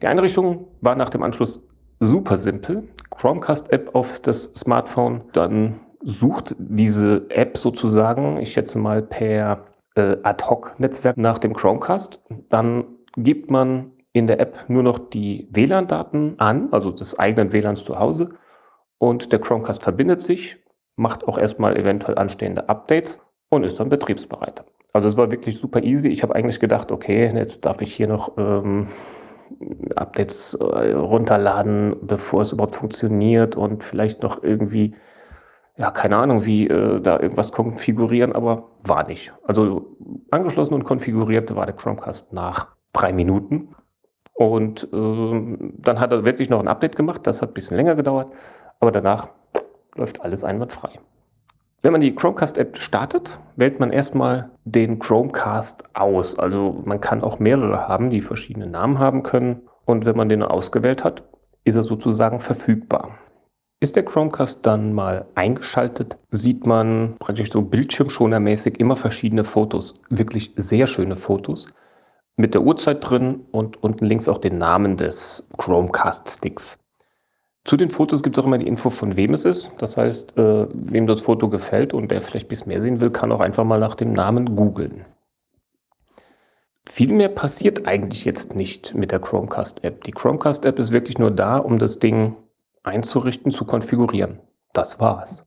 Die 0.00 0.06
Einrichtung 0.06 0.68
war 0.80 0.94
nach 0.94 1.10
dem 1.10 1.24
Anschluss 1.24 1.68
super 1.98 2.38
simpel. 2.38 2.84
Chromecast-App 3.10 3.92
auf 3.92 4.20
das 4.20 4.54
Smartphone, 4.54 5.22
dann 5.32 5.80
sucht 6.04 6.54
diese 6.60 7.28
App 7.28 7.58
sozusagen, 7.58 8.36
ich 8.36 8.52
schätze 8.52 8.78
mal 8.78 9.02
per 9.02 9.64
äh, 9.96 10.16
Ad-Hoc-Netzwerk 10.22 11.16
nach 11.16 11.40
dem 11.40 11.54
Chromecast. 11.54 12.22
Dann 12.50 12.84
gibt 13.16 13.50
man 13.50 13.90
in 14.12 14.26
der 14.26 14.40
App 14.40 14.64
nur 14.68 14.82
noch 14.82 14.98
die 14.98 15.48
WLAN-Daten 15.50 16.34
an, 16.38 16.68
also 16.72 16.90
des 16.90 17.18
eigenen 17.18 17.52
WLANs 17.52 17.84
zu 17.84 17.98
Hause. 17.98 18.30
Und 18.98 19.32
der 19.32 19.38
Chromecast 19.38 19.82
verbindet 19.82 20.22
sich, 20.22 20.58
macht 20.96 21.26
auch 21.26 21.38
erstmal 21.38 21.76
eventuell 21.76 22.18
anstehende 22.18 22.68
Updates 22.68 23.24
und 23.48 23.64
ist 23.64 23.80
dann 23.80 23.88
betriebsbereit. 23.88 24.64
Also 24.92 25.08
es 25.08 25.16
war 25.16 25.30
wirklich 25.30 25.58
super 25.58 25.82
easy. 25.82 26.08
Ich 26.08 26.22
habe 26.22 26.34
eigentlich 26.34 26.60
gedacht, 26.60 26.90
okay, 26.90 27.32
jetzt 27.34 27.64
darf 27.64 27.80
ich 27.80 27.94
hier 27.94 28.08
noch 28.08 28.36
ähm, 28.36 28.88
Updates 29.94 30.54
äh, 30.54 30.92
runterladen, 30.92 31.96
bevor 32.02 32.42
es 32.42 32.52
überhaupt 32.52 32.76
funktioniert 32.76 33.56
und 33.56 33.84
vielleicht 33.84 34.22
noch 34.22 34.42
irgendwie, 34.42 34.94
ja, 35.76 35.90
keine 35.90 36.16
Ahnung, 36.16 36.44
wie 36.44 36.68
äh, 36.68 37.00
da 37.00 37.18
irgendwas 37.20 37.52
konfigurieren, 37.52 38.32
aber 38.32 38.70
war 38.82 39.06
nicht. 39.06 39.32
Also 39.44 39.96
angeschlossen 40.30 40.74
und 40.74 40.84
konfiguriert 40.84 41.54
war 41.54 41.66
der 41.66 41.76
Chromecast 41.76 42.32
nach 42.32 42.68
drei 42.92 43.12
Minuten. 43.12 43.74
Und 44.40 44.88
ähm, 44.94 45.74
dann 45.76 46.00
hat 46.00 46.12
er 46.12 46.24
wirklich 46.24 46.48
noch 46.48 46.60
ein 46.60 46.68
Update 46.68 46.96
gemacht. 46.96 47.26
Das 47.26 47.42
hat 47.42 47.50
ein 47.50 47.54
bisschen 47.54 47.76
länger 47.76 47.94
gedauert, 47.94 48.32
aber 48.78 48.90
danach 48.90 49.28
läuft 49.96 50.22
alles 50.22 50.44
einwandfrei. 50.44 50.92
Wenn 51.82 51.92
man 51.92 52.00
die 52.00 52.14
Chromecast-App 52.14 52.78
startet, 52.78 53.38
wählt 53.56 53.80
man 53.80 53.90
erstmal 53.90 54.48
den 54.64 54.98
Chromecast 54.98 55.94
aus. 55.94 56.38
Also 56.38 56.80
man 56.86 57.02
kann 57.02 57.22
auch 57.22 57.38
mehrere 57.38 57.86
haben, 57.86 58.08
die 58.08 58.22
verschiedene 58.22 58.66
Namen 58.66 58.98
haben 58.98 59.24
können. 59.24 59.68
Und 59.84 60.06
wenn 60.06 60.16
man 60.16 60.30
den 60.30 60.42
ausgewählt 60.42 61.04
hat, 61.04 61.22
ist 61.64 61.76
er 61.76 61.82
sozusagen 61.82 62.40
verfügbar. 62.40 63.18
Ist 63.78 63.94
der 63.96 64.06
Chromecast 64.06 64.64
dann 64.64 64.94
mal 64.94 65.26
eingeschaltet, 65.34 66.16
sieht 66.30 66.64
man 66.64 67.16
praktisch 67.18 67.52
so 67.52 67.60
bildschirmschonermäßig 67.60 68.80
immer 68.80 68.96
verschiedene 68.96 69.44
Fotos, 69.44 70.00
wirklich 70.08 70.54
sehr 70.56 70.86
schöne 70.86 71.16
Fotos 71.16 71.66
mit 72.36 72.54
der 72.54 72.62
Uhrzeit 72.62 73.08
drin 73.08 73.46
und 73.50 73.82
unten 73.82 74.04
links 74.04 74.28
auch 74.28 74.38
den 74.38 74.58
Namen 74.58 74.96
des 74.96 75.48
Chromecast-Sticks. 75.58 76.78
Zu 77.64 77.76
den 77.76 77.90
Fotos 77.90 78.22
gibt 78.22 78.36
es 78.36 78.42
auch 78.42 78.46
immer 78.46 78.58
die 78.58 78.66
Info, 78.66 78.88
von 78.88 79.16
wem 79.16 79.34
es 79.34 79.44
ist. 79.44 79.70
Das 79.78 79.96
heißt, 79.96 80.36
äh, 80.38 80.66
wem 80.72 81.06
das 81.06 81.20
Foto 81.20 81.48
gefällt 81.48 81.92
und 81.92 82.10
der 82.10 82.22
vielleicht 82.22 82.48
bisschen 82.48 82.68
mehr 82.68 82.80
sehen 82.80 83.00
will, 83.00 83.10
kann 83.10 83.32
auch 83.32 83.40
einfach 83.40 83.64
mal 83.64 83.78
nach 83.78 83.94
dem 83.94 84.12
Namen 84.12 84.56
googeln. 84.56 85.04
Viel 86.88 87.12
mehr 87.12 87.28
passiert 87.28 87.86
eigentlich 87.86 88.24
jetzt 88.24 88.56
nicht 88.56 88.94
mit 88.94 89.12
der 89.12 89.20
Chromecast-App. 89.20 90.04
Die 90.04 90.12
Chromecast-App 90.12 90.78
ist 90.78 90.90
wirklich 90.90 91.18
nur 91.18 91.30
da, 91.30 91.58
um 91.58 91.78
das 91.78 91.98
Ding 91.98 92.34
einzurichten, 92.82 93.52
zu 93.52 93.64
konfigurieren. 93.64 94.40
Das 94.72 94.98
war's. 94.98 95.46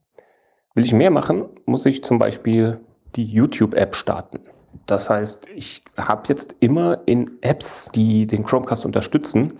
Will 0.76 0.86
ich 0.86 0.94
mehr 0.94 1.12
machen, 1.12 1.46
muss 1.66 1.86
ich 1.86 2.04
zum 2.04 2.20
Beispiel 2.20 2.80
die 3.16 3.26
YouTube-App 3.26 3.96
starten. 3.96 4.40
Das 4.86 5.10
heißt, 5.10 5.48
ich 5.56 5.84
habe 5.98 6.24
jetzt 6.28 6.56
immer 6.60 7.02
in 7.06 7.38
Apps, 7.42 7.90
die 7.96 8.28
den 8.28 8.44
Chromecast 8.44 8.86
unterstützen, 8.86 9.60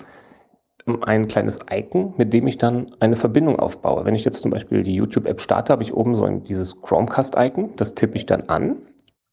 ein 1.02 1.30
kleines 1.30 1.62
Icon, 1.72 2.14
mit 2.18 2.34
dem 2.34 2.46
ich 2.46 2.58
dann 2.58 2.94
eine 3.00 3.16
Verbindung 3.16 3.58
aufbaue. 3.58 4.04
Wenn 4.06 4.16
ich 4.16 4.26
jetzt 4.26 4.42
zum 4.42 4.52
Beispiel 4.52 4.84
die 4.84 4.96
YouTube-App 4.96 5.40
starte, 5.40 5.72
habe 5.72 5.84
ich 5.84 5.94
oben 5.94 6.16
so 6.16 6.26
ein, 6.26 6.44
dieses 6.44 6.82
Chromecast-Icon. 6.82 7.78
Das 7.78 7.96
tippe 7.96 8.18
ich 8.18 8.26
dann 8.26 8.50
an. 8.50 8.82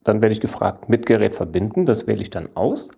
Dann 0.04 0.22
werde 0.22 0.32
ich 0.32 0.40
gefragt, 0.40 0.88
mit 0.88 1.06
Gerät 1.06 1.34
verbinden. 1.34 1.86
Das 1.86 2.06
wähle 2.06 2.22
ich 2.22 2.30
dann 2.30 2.50
aus. 2.54 2.90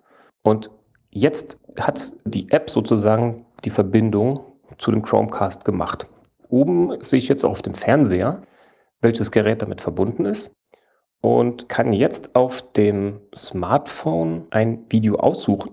Und 0.43 0.71
jetzt 1.11 1.61
hat 1.81 2.13
die 2.25 2.51
App 2.51 2.69
sozusagen 2.69 3.47
die 3.65 3.71
Verbindung 3.71 4.41
zu 4.77 4.91
dem 4.91 5.03
Chromecast 5.03 5.65
gemacht. 5.65 6.07
Oben 6.49 7.03
sehe 7.03 7.19
ich 7.19 7.29
jetzt 7.29 7.45
auf 7.45 7.63
dem 7.63 7.75
Fernseher, 7.75 8.43
welches 9.01 9.33
Gerät 9.33 9.63
damit 9.63 9.81
verbunden 9.81 10.27
ist 10.27 10.51
und 11.23 11.71
kann 11.71 11.95
jetzt 11.95 12.35
auf 12.35 12.73
dem 12.73 13.21
Smartphone 13.35 14.45
ein 14.51 14.85
Video 14.91 15.17
aussuchen. 15.17 15.71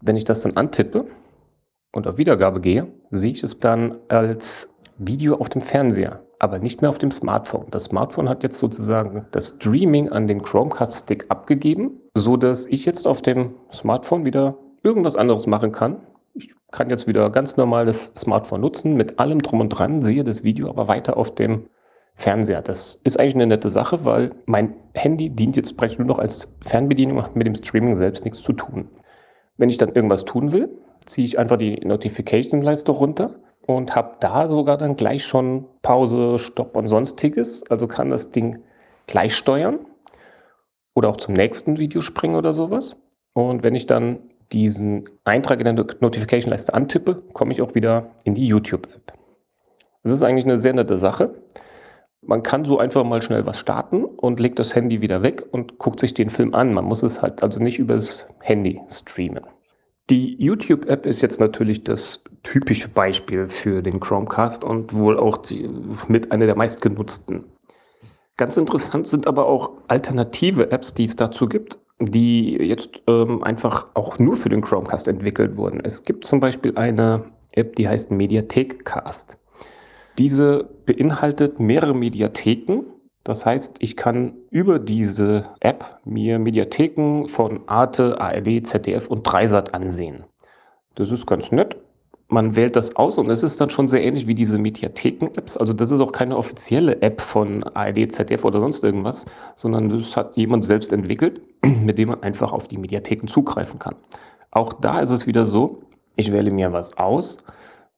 Wenn 0.00 0.16
ich 0.16 0.24
das 0.24 0.42
dann 0.42 0.56
antippe 0.56 1.06
und 1.92 2.06
auf 2.06 2.18
Wiedergabe 2.18 2.60
gehe, 2.60 2.86
sehe 3.10 3.32
ich 3.32 3.42
es 3.42 3.58
dann 3.58 3.96
als 4.08 4.72
Video 4.98 5.36
auf 5.36 5.48
dem 5.48 5.62
Fernseher, 5.62 6.20
aber 6.38 6.58
nicht 6.58 6.82
mehr 6.82 6.90
auf 6.90 6.98
dem 6.98 7.10
Smartphone. 7.10 7.66
Das 7.70 7.84
Smartphone 7.84 8.28
hat 8.28 8.42
jetzt 8.42 8.58
sozusagen 8.58 9.26
das 9.32 9.56
Streaming 9.56 10.10
an 10.10 10.26
den 10.26 10.42
Chromecast-Stick 10.42 11.26
abgegeben, 11.30 12.02
so 12.14 12.36
dass 12.36 12.66
ich 12.66 12.84
jetzt 12.84 13.06
auf 13.06 13.22
dem 13.22 13.54
Smartphone 13.72 14.26
wieder 14.26 14.58
irgendwas 14.82 15.16
anderes 15.16 15.46
machen 15.46 15.72
kann. 15.72 15.96
Ich 16.34 16.54
kann 16.70 16.90
jetzt 16.90 17.06
wieder 17.06 17.30
ganz 17.30 17.56
normal 17.56 17.86
das 17.86 18.12
Smartphone 18.18 18.60
nutzen, 18.60 18.94
mit 18.94 19.18
allem 19.18 19.40
drum 19.40 19.60
und 19.60 19.70
dran, 19.70 20.02
sehe 20.02 20.22
das 20.22 20.44
Video 20.44 20.68
aber 20.68 20.86
weiter 20.86 21.16
auf 21.16 21.34
dem 21.34 21.64
Fernseher. 22.16 22.62
Das 22.62 23.00
ist 23.04 23.20
eigentlich 23.20 23.34
eine 23.34 23.46
nette 23.46 23.68
Sache, 23.68 24.04
weil 24.04 24.32
mein 24.46 24.74
Handy 24.94 25.30
dient 25.30 25.56
jetzt 25.56 25.76
praktisch 25.76 25.98
nur 25.98 26.08
noch 26.08 26.18
als 26.18 26.56
Fernbedienung 26.64 27.22
hat 27.22 27.36
mit 27.36 27.46
dem 27.46 27.54
Streaming 27.54 27.94
selbst 27.94 28.24
nichts 28.24 28.42
zu 28.42 28.54
tun. 28.54 28.88
Wenn 29.58 29.68
ich 29.68 29.76
dann 29.76 29.94
irgendwas 29.94 30.24
tun 30.24 30.50
will, 30.52 30.70
ziehe 31.04 31.26
ich 31.26 31.38
einfach 31.38 31.58
die 31.58 31.76
Notification-Leiste 31.76 32.90
runter 32.90 33.36
und 33.66 33.94
habe 33.94 34.16
da 34.20 34.48
sogar 34.48 34.78
dann 34.78 34.96
gleich 34.96 35.24
schon 35.24 35.66
Pause, 35.82 36.38
Stopp 36.38 36.74
und 36.74 36.88
sonstiges. 36.88 37.68
Also 37.70 37.86
kann 37.86 38.10
das 38.10 38.32
Ding 38.32 38.60
gleich 39.06 39.36
steuern 39.36 39.80
oder 40.94 41.10
auch 41.10 41.18
zum 41.18 41.34
nächsten 41.34 41.76
Video 41.76 42.00
springen 42.00 42.36
oder 42.36 42.54
sowas. 42.54 42.96
Und 43.34 43.62
wenn 43.62 43.74
ich 43.74 43.86
dann 43.86 44.22
diesen 44.52 45.08
Eintrag 45.24 45.60
in 45.60 45.76
der 45.76 45.86
Notification-Leiste 46.00 46.72
antippe, 46.72 47.22
komme 47.34 47.52
ich 47.52 47.60
auch 47.60 47.74
wieder 47.74 48.12
in 48.24 48.34
die 48.34 48.46
YouTube-App. 48.46 49.12
Das 50.02 50.12
ist 50.12 50.22
eigentlich 50.22 50.44
eine 50.44 50.60
sehr 50.60 50.72
nette 50.72 50.98
Sache. 50.98 51.34
Man 52.26 52.42
kann 52.42 52.64
so 52.64 52.78
einfach 52.78 53.04
mal 53.04 53.22
schnell 53.22 53.46
was 53.46 53.58
starten 53.58 54.04
und 54.04 54.40
legt 54.40 54.58
das 54.58 54.74
Handy 54.74 55.00
wieder 55.00 55.22
weg 55.22 55.44
und 55.52 55.78
guckt 55.78 56.00
sich 56.00 56.12
den 56.12 56.28
Film 56.28 56.54
an. 56.54 56.74
Man 56.74 56.84
muss 56.84 57.04
es 57.04 57.22
halt 57.22 57.42
also 57.42 57.62
nicht 57.62 57.78
übers 57.78 58.26
Handy 58.40 58.80
streamen. 58.88 59.44
Die 60.10 60.36
YouTube-App 60.40 61.06
ist 61.06 61.20
jetzt 61.20 61.38
natürlich 61.40 61.84
das 61.84 62.24
typische 62.42 62.88
Beispiel 62.88 63.48
für 63.48 63.82
den 63.82 64.00
Chromecast 64.00 64.64
und 64.64 64.92
wohl 64.92 65.18
auch 65.18 65.38
die, 65.38 65.68
mit 66.08 66.32
einer 66.32 66.46
der 66.46 66.56
meistgenutzten. 66.56 67.44
Ganz 68.36 68.56
interessant 68.56 69.06
sind 69.06 69.26
aber 69.26 69.46
auch 69.46 69.72
alternative 69.86 70.70
Apps, 70.70 70.94
die 70.94 71.04
es 71.04 71.16
dazu 71.16 71.48
gibt, 71.48 71.78
die 72.00 72.54
jetzt 72.56 73.02
ähm, 73.06 73.42
einfach 73.42 73.86
auch 73.94 74.18
nur 74.18 74.36
für 74.36 74.48
den 74.48 74.62
Chromecast 74.62 75.08
entwickelt 75.08 75.56
wurden. 75.56 75.80
Es 75.82 76.04
gibt 76.04 76.24
zum 76.24 76.40
Beispiel 76.40 76.76
eine 76.76 77.24
App, 77.52 77.76
die 77.76 77.88
heißt 77.88 78.10
Mediathekcast. 78.10 79.36
Diese 80.18 80.75
beinhaltet 80.86 81.60
mehrere 81.60 81.94
Mediatheken. 81.94 82.84
Das 83.24 83.44
heißt, 83.44 83.76
ich 83.80 83.96
kann 83.96 84.34
über 84.50 84.78
diese 84.78 85.50
App 85.60 86.00
mir 86.04 86.38
Mediatheken 86.38 87.26
von 87.26 87.60
Arte, 87.66 88.20
ARD, 88.20 88.66
ZDF 88.66 89.08
und 89.08 89.24
Dreisat 89.24 89.74
ansehen. 89.74 90.24
Das 90.94 91.10
ist 91.10 91.26
ganz 91.26 91.50
nett. 91.50 91.76
Man 92.28 92.56
wählt 92.56 92.74
das 92.74 92.96
aus 92.96 93.18
und 93.18 93.30
es 93.30 93.42
ist 93.42 93.60
dann 93.60 93.70
schon 93.70 93.88
sehr 93.88 94.02
ähnlich 94.02 94.26
wie 94.26 94.34
diese 94.34 94.58
Mediatheken-Apps. 94.58 95.56
Also 95.56 95.72
das 95.72 95.90
ist 95.90 96.00
auch 96.00 96.10
keine 96.10 96.36
offizielle 96.36 97.02
App 97.02 97.20
von 97.20 97.62
ARD, 97.62 98.10
ZDF 98.10 98.44
oder 98.44 98.60
sonst 98.60 98.82
irgendwas, 98.82 99.26
sondern 99.54 99.90
das 99.90 100.16
hat 100.16 100.36
jemand 100.36 100.64
selbst 100.64 100.92
entwickelt, 100.92 101.40
mit 101.62 101.98
dem 101.98 102.08
man 102.08 102.22
einfach 102.22 102.52
auf 102.52 102.66
die 102.66 102.78
Mediatheken 102.78 103.28
zugreifen 103.28 103.78
kann. 103.78 103.94
Auch 104.50 104.72
da 104.72 105.00
ist 105.00 105.10
es 105.10 105.26
wieder 105.26 105.46
so, 105.46 105.82
ich 106.16 106.32
wähle 106.32 106.50
mir 106.50 106.72
was 106.72 106.96
aus, 106.96 107.44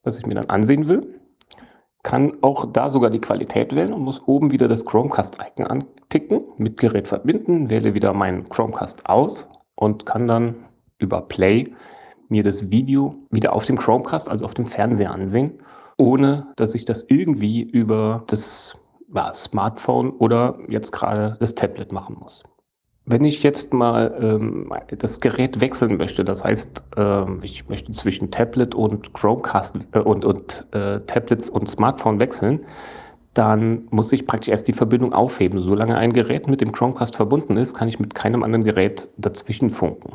was 0.02 0.18
ich 0.18 0.26
mir 0.26 0.34
dann 0.34 0.50
ansehen 0.50 0.89
will 0.89 1.18
kann 2.09 2.39
auch 2.41 2.73
da 2.73 2.89
sogar 2.89 3.11
die 3.11 3.20
Qualität 3.20 3.77
wählen 3.77 3.93
und 3.93 4.01
muss 4.01 4.27
oben 4.27 4.51
wieder 4.51 4.67
das 4.67 4.87
Chromecast-Icon 4.87 5.67
anticken, 5.67 6.41
mit 6.57 6.78
Gerät 6.78 7.07
verbinden, 7.07 7.69
wähle 7.69 7.93
wieder 7.93 8.15
meinen 8.15 8.49
Chromecast 8.49 9.07
aus 9.11 9.51
und 9.75 10.07
kann 10.07 10.27
dann 10.27 10.55
über 10.97 11.20
Play 11.20 11.70
mir 12.31 12.43
das 12.43 12.70
Video 12.70 13.17
wieder 13.31 13.53
auf 13.53 13.67
dem 13.67 13.77
Chromecast, 13.77 14.31
also 14.31 14.47
auf 14.47 14.55
dem 14.55 14.65
Fernseher 14.65 15.11
ansehen, 15.11 15.61
ohne 15.99 16.47
dass 16.57 16.75
ich 16.75 16.87
das 16.87 17.05
irgendwie 17.11 17.61
über 17.61 18.25
das 18.28 18.91
ja, 19.15 19.35
Smartphone 19.35 20.09
oder 20.12 20.59
jetzt 20.70 20.93
gerade 20.93 21.37
das 21.41 21.57
Tablet 21.57 21.93
machen 21.93 22.17
muss. 22.19 22.43
Wenn 23.11 23.25
ich 23.25 23.43
jetzt 23.43 23.73
mal 23.73 24.15
ähm, 24.20 24.70
das 24.99 25.20
Gerät 25.20 25.62
wechseln 25.62 25.97
möchte, 25.97 26.27
das 26.27 26.45
heißt, 26.45 26.85
ähm, 26.99 27.39
ich 27.41 27.67
möchte 27.67 27.91
zwischen 27.93 28.31
Tablet 28.31 28.75
und 28.75 29.15
Chromecast 29.15 29.78
äh, 29.93 30.01
und, 30.01 30.27
und 30.27 30.67
äh, 30.73 31.01
Tablets 31.07 31.49
und 31.49 31.70
Smartphone 31.70 32.20
wechseln, 32.20 32.67
dann 33.33 33.89
muss 33.89 34.12
ich 34.12 34.27
praktisch 34.27 34.49
erst 34.49 34.69
die 34.69 34.75
Verbindung 34.75 35.15
aufheben. 35.15 35.62
Solange 35.62 35.97
ein 35.97 36.12
Gerät 36.12 36.49
mit 36.49 36.61
dem 36.61 36.70
Chromecast 36.70 37.17
verbunden 37.17 37.57
ist, 37.57 37.73
kann 37.73 37.89
ich 37.89 37.99
mit 37.99 38.15
keinem 38.15 38.43
anderen 38.43 38.65
Gerät 38.65 39.09
dazwischen 39.17 39.70
funken. 39.70 40.12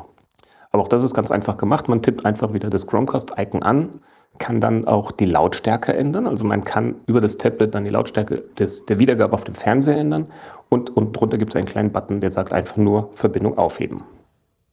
Aber 0.70 0.84
auch 0.84 0.88
das 0.88 1.02
ist 1.02 1.14
ganz 1.14 1.32
einfach 1.32 1.56
gemacht. 1.56 1.88
Man 1.88 2.00
tippt 2.00 2.24
einfach 2.24 2.52
wieder 2.52 2.70
das 2.70 2.86
Chromecast-Icon 2.86 3.64
an, 3.64 3.88
kann 4.38 4.60
dann 4.60 4.86
auch 4.86 5.12
die 5.12 5.26
Lautstärke 5.26 5.94
ändern. 5.94 6.26
Also 6.26 6.44
man 6.44 6.64
kann 6.64 6.96
über 7.06 7.20
das 7.20 7.38
Tablet 7.38 7.74
dann 7.74 7.84
die 7.84 7.90
Lautstärke 7.90 8.44
des, 8.58 8.86
der 8.86 8.98
Wiedergabe 8.98 9.32
auf 9.32 9.44
dem 9.44 9.54
Fernseher 9.54 9.96
ändern 9.96 10.26
und 10.68 10.96
unten 10.96 11.12
drunter 11.12 11.38
gibt 11.38 11.52
es 11.52 11.56
einen 11.56 11.66
kleinen 11.66 11.92
Button, 11.92 12.20
der 12.20 12.30
sagt 12.30 12.52
einfach 12.52 12.76
nur 12.76 13.10
Verbindung 13.14 13.58
aufheben. 13.58 14.02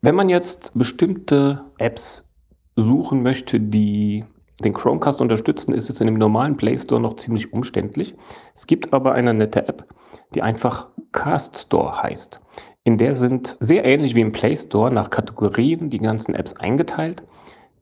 Wenn 0.01 0.15
man 0.15 0.29
jetzt 0.29 0.77
bestimmte 0.77 1.61
Apps 1.77 2.35
suchen 2.75 3.21
möchte, 3.21 3.59
die 3.59 4.25
den 4.63 4.73
Chromecast 4.73 5.21
unterstützen, 5.21 5.73
ist 5.73 5.89
es 5.89 5.99
in 5.99 6.07
dem 6.07 6.17
normalen 6.17 6.57
Play 6.57 6.77
Store 6.77 7.01
noch 7.01 7.15
ziemlich 7.17 7.53
umständlich. 7.53 8.15
Es 8.55 8.67
gibt 8.67 8.93
aber 8.93 9.13
eine 9.13 9.33
nette 9.33 9.67
App, 9.67 9.85
die 10.33 10.41
einfach 10.41 10.87
Cast 11.11 11.57
Store 11.57 12.01
heißt. 12.01 12.39
In 12.83 12.97
der 12.97 13.15
sind 13.15 13.57
sehr 13.59 13.85
ähnlich 13.85 14.15
wie 14.15 14.21
im 14.21 14.31
Play 14.31 14.55
Store 14.55 14.91
nach 14.91 15.09
Kategorien 15.09 15.89
die 15.89 15.99
ganzen 15.99 16.33
Apps 16.33 16.53
eingeteilt, 16.53 17.23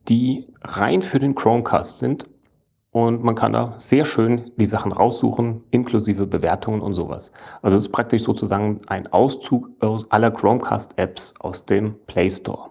die 0.08 0.46
rein 0.62 1.02
für 1.02 1.18
den 1.18 1.34
Chromecast 1.34 1.98
sind 1.98 2.28
und 2.90 3.22
man 3.22 3.36
kann 3.36 3.52
da 3.52 3.74
sehr 3.78 4.04
schön 4.04 4.50
die 4.56 4.66
Sachen 4.66 4.92
raussuchen, 4.92 5.64
inklusive 5.70 6.26
Bewertungen 6.26 6.80
und 6.80 6.94
sowas. 6.94 7.32
Also 7.62 7.76
es 7.76 7.84
ist 7.84 7.92
praktisch 7.92 8.24
sozusagen 8.24 8.80
ein 8.86 9.06
Auszug 9.06 9.70
aller 9.80 10.30
Chromecast-Apps 10.32 11.34
aus 11.38 11.66
dem 11.66 11.94
Play 12.06 12.30
Store. 12.30 12.70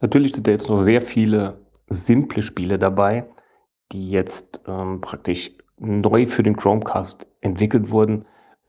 Natürlich 0.00 0.32
sind 0.32 0.46
da 0.46 0.52
jetzt 0.52 0.68
noch 0.68 0.78
sehr 0.78 1.02
viele 1.02 1.60
simple 1.88 2.42
Spiele 2.42 2.78
dabei, 2.78 3.26
die 3.92 4.10
jetzt 4.10 4.62
ähm, 4.66 5.00
praktisch 5.02 5.52
neu 5.78 6.26
für 6.26 6.42
den 6.42 6.56
Chromecast 6.56 7.26
entwickelt 7.40 7.90
wurden 7.90 8.24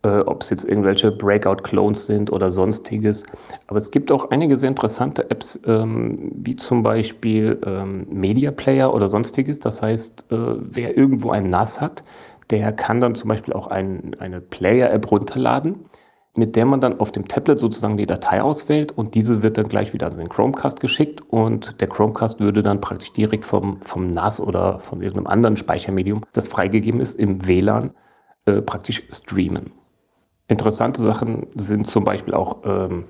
äh, 0.06 0.20
ob 0.20 0.44
es 0.44 0.52
jetzt 0.52 0.64
irgendwelche 0.64 1.12
Breakout-Clones 1.12 2.06
sind 2.06 2.32
oder 2.32 2.52
sonstiges. 2.52 3.26
Aber 3.66 3.80
es 3.80 3.90
gibt 3.90 4.12
auch 4.12 4.30
einige 4.30 4.58
sehr 4.58 4.70
interessante 4.70 5.32
Apps, 5.32 5.60
ähm, 5.66 6.32
wie 6.36 6.56
zum 6.56 6.84
Beispiel 6.84 7.60
ähm, 7.66 8.06
Media 8.12 8.52
Player 8.52 8.94
oder 8.94 9.08
sonstiges. 9.08 9.60
Das 9.60 9.82
heißt, 9.82 10.32
äh, 10.32 10.36
wer 10.60 10.96
irgendwo 10.96 11.32
ein 11.32 11.50
NAS 11.50 11.82
hat, 11.82 12.04
der 12.52 12.72
kann 12.72 13.02
dann 13.02 13.16
zum 13.16 13.30
Beispiel 13.30 13.56
auch 13.56 13.68
ein, 13.68 14.16
eine 14.20 14.42
Player-App 14.42 15.10
runterladen, 15.10 15.86
mit 16.36 16.56
der 16.56 16.68
man 16.68 16.82
dann 16.82 17.00
auf 17.00 17.12
dem 17.12 17.28
Tablet 17.28 17.60
sozusagen 17.60 17.98
die 17.98 18.06
Datei 18.06 18.44
auswählt 18.44 18.92
und 18.92 19.16
diese 19.16 19.42
wird 19.42 19.58
dann 19.58 19.70
gleich 19.70 19.94
wieder 19.94 20.06
an 20.06 20.18
den 20.18 20.30
Chromecast 20.30 20.82
geschickt 20.82 21.24
und 21.28 21.82
der 21.82 21.88
Chromecast 21.88 22.40
würde 22.40 22.62
dann 22.62 22.82
praktisch 22.82 23.14
direkt 23.14 23.46
vom, 23.46 23.82
vom 23.82 24.14
NAS 24.14 24.40
oder 24.40 24.78
von 24.80 25.02
irgendeinem 25.02 25.28
anderen 25.28 25.58
Speichermedium, 25.58 26.26
das 26.34 26.48
freigegeben 26.48 27.00
ist, 27.00 27.20
im 27.20 27.48
WLAN 27.48 27.92
äh, 28.46 28.62
praktisch 28.62 29.02
streamen. 29.12 29.72
Interessante 30.48 31.02
Sachen 31.02 31.48
sind 31.56 31.88
zum 31.88 32.04
Beispiel 32.04 32.34
auch, 32.34 32.58
ähm, 32.66 33.06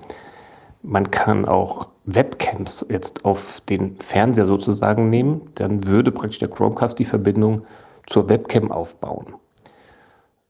man 0.82 1.10
kann 1.10 1.44
auch 1.44 1.88
Webcams 2.04 2.86
jetzt 2.88 3.24
auf 3.24 3.60
den 3.68 3.96
Fernseher 3.96 4.46
sozusagen 4.46 5.10
nehmen, 5.10 5.50
dann 5.56 5.86
würde 5.86 6.12
praktisch 6.12 6.38
der 6.38 6.48
Chromecast 6.48 6.98
die 6.98 7.04
Verbindung 7.04 7.62
zur 8.06 8.28
Webcam 8.28 8.70
aufbauen. 8.70 9.34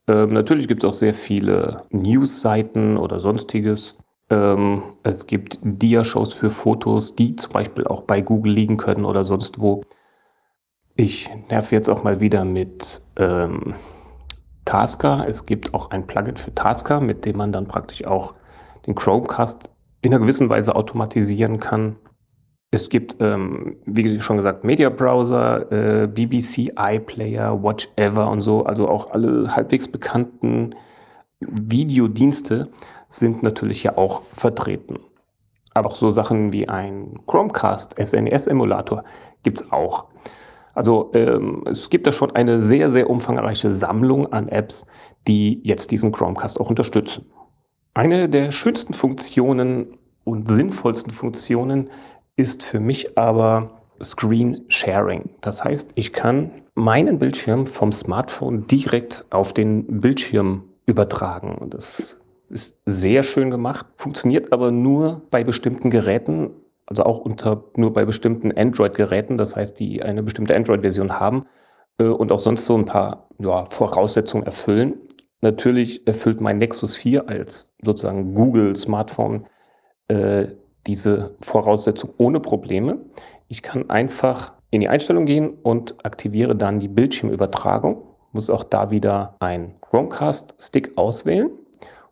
Ähm, 0.07 0.33
natürlich 0.33 0.69
gibt 0.69 0.85
es 0.85 0.89
auch 0.89 0.95
sehr 0.95 1.15
viele 1.15 1.83
News-Seiten 1.91 2.97
oder 2.97 3.19
sonstiges. 3.19 3.97
Ähm, 4.31 4.83
es 5.03 5.27
gibt 5.27 5.59
Dia-Shows 5.63 6.33
für 6.33 6.51
Fotos, 6.51 7.17
die 7.17 7.37
zum 7.37 7.53
Beispiel 7.53 7.87
auch 7.87 8.03
bei 8.03 8.21
Google 8.21 8.53
liegen 8.53 8.77
können 8.77 9.05
oder 9.05 9.25
sonst 9.25 9.59
wo. 9.59 9.83
Ich 10.95 11.29
nerv 11.51 11.73
jetzt 11.73 11.89
auch 11.89 12.05
mal 12.05 12.21
wieder 12.21 12.45
mit 12.45 13.03
ähm, 13.17 13.75
Tasker. 14.67 15.25
Es 15.27 15.47
gibt 15.47 15.73
auch 15.73 15.91
ein 15.91 16.07
Plugin 16.07 16.37
für 16.37 16.55
Tasker, 16.55 17.01
mit 17.01 17.25
dem 17.25 17.39
man 17.39 17.53
dann 17.53 17.67
praktisch 17.67 18.05
auch 18.07 18.35
den 18.87 18.95
Chromecast 18.95 19.75
in 20.03 20.13
einer 20.13 20.21
gewissen 20.21 20.51
Weise 20.51 20.77
automatisieren 20.77 21.59
kann. 21.59 21.97
Es 22.71 22.91
gibt, 22.91 23.17
ähm, 23.21 23.77
wie 23.87 24.21
schon 24.21 24.37
gesagt, 24.37 24.65
Media 24.65 24.91
Browser, 24.91 25.73
äh, 25.73 26.07
BBC 26.07 26.73
iPlayer, 26.77 27.63
Watch 27.63 27.89
Ever 27.97 28.29
und 28.31 28.43
so, 28.43 28.67
also 28.67 28.89
auch 28.89 29.13
alle 29.13 29.57
halbwegs 29.57 29.89
bekannten 29.89 30.75
Videodienste 31.41 32.69
sind 33.09 33.43
natürlich 33.43 33.83
ja 33.83 33.97
auch 33.97 34.23
vertreten. 34.35 34.99
Aber 35.75 35.91
auch 35.91 35.97
so 35.97 36.11
Sachen 36.11 36.53
wie 36.53 36.69
ein 36.69 37.21
Chromecast, 37.27 37.95
SNES-Emulator 37.99 39.05
gibt 39.43 39.61
es 39.61 39.73
auch. 39.73 40.07
Also 40.77 41.11
ähm, 41.15 41.65
es 41.67 41.89
gibt 41.89 42.07
da 42.07 42.13
schon 42.13 42.37
eine 42.37 42.63
sehr, 42.63 42.91
sehr 42.91 43.09
umfangreiche 43.09 43.73
Sammlung 43.73 44.31
an 44.33 44.49
Apps, 44.49 44.87
die 45.27 45.61
jetzt 45.65 45.91
diesen 45.91 46.13
Chromecast 46.13 46.61
auch 46.61 46.69
unterstützen. 46.69 47.25
Eine 47.95 48.29
der 48.29 48.53
schönsten 48.53 48.93
Funktionen 48.93 49.99
und 50.25 50.49
sinnvollsten 50.49 51.13
Funktionen 51.13 51.89
ist 52.37 52.63
für 52.63 52.79
mich 52.79 53.17
aber 53.17 53.81
Screen 54.03 54.67
Sharing. 54.69 55.31
Das 55.41 55.65
heißt, 55.65 55.93
ich 55.95 56.13
kann 56.13 56.51
meinen 56.75 57.19
Bildschirm 57.19 57.67
vom 57.67 57.93
Smartphone 57.93 58.67
direkt 58.67 59.25
auf 59.31 59.55
den 59.55 60.03
Bildschirm 60.03 60.65
übertragen. 60.85 61.71
Das 61.71 62.21
ist 62.51 62.83
sehr 62.85 63.23
schön 63.23 63.51
gemacht, 63.51 63.87
funktioniert 63.97 64.53
aber 64.53 64.71
nur 64.71 65.23
bei 65.31 65.43
bestimmten 65.43 65.89
Geräten, 65.89 66.51
also 66.87 67.05
auch 67.05 67.19
unter, 67.19 67.65
nur 67.75 67.93
bei 67.93 68.05
bestimmten 68.05 68.57
Android-Geräten, 68.57 69.37
das 69.37 69.57
heißt, 69.57 69.79
die 69.79 70.03
eine 70.03 70.23
bestimmte 70.23 70.55
Android-Version 70.55 71.19
haben 71.19 71.47
äh, 71.99 72.05
und 72.05 72.33
auch 72.33 72.39
sonst 72.39 72.65
so 72.65 72.77
ein 72.77 72.87
paar 72.87 73.29
ja, 73.39 73.67
Voraussetzungen 73.71 74.47
erfüllen. 74.47 74.95
Natürlich 75.41 76.07
erfüllt 76.07 76.41
mein 76.41 76.59
Nexus 76.59 76.97
4 76.97 77.29
als 77.29 77.75
sozusagen 77.83 78.35
Google-Smartphone 78.35 79.47
äh, 80.09 80.47
diese 80.87 81.37
Voraussetzung 81.41 82.11
ohne 82.17 82.41
Probleme. 82.41 83.01
Ich 83.49 83.63
kann 83.63 83.91
einfach 83.91 84.53
in 84.71 84.81
die 84.81 84.89
Einstellung 84.89 85.27
gehen 85.27 85.51
und 85.63 86.05
aktiviere 86.05 86.55
dann 86.57 86.81
die 86.81 86.89
Bildschirmübertragung. 86.89 88.03
Muss 88.33 88.51
auch 88.51 88.65
da 88.65 88.91
wieder 88.91 89.37
ein 89.41 89.75
Chromecast-Stick 89.81 90.97
auswählen. 90.97 91.51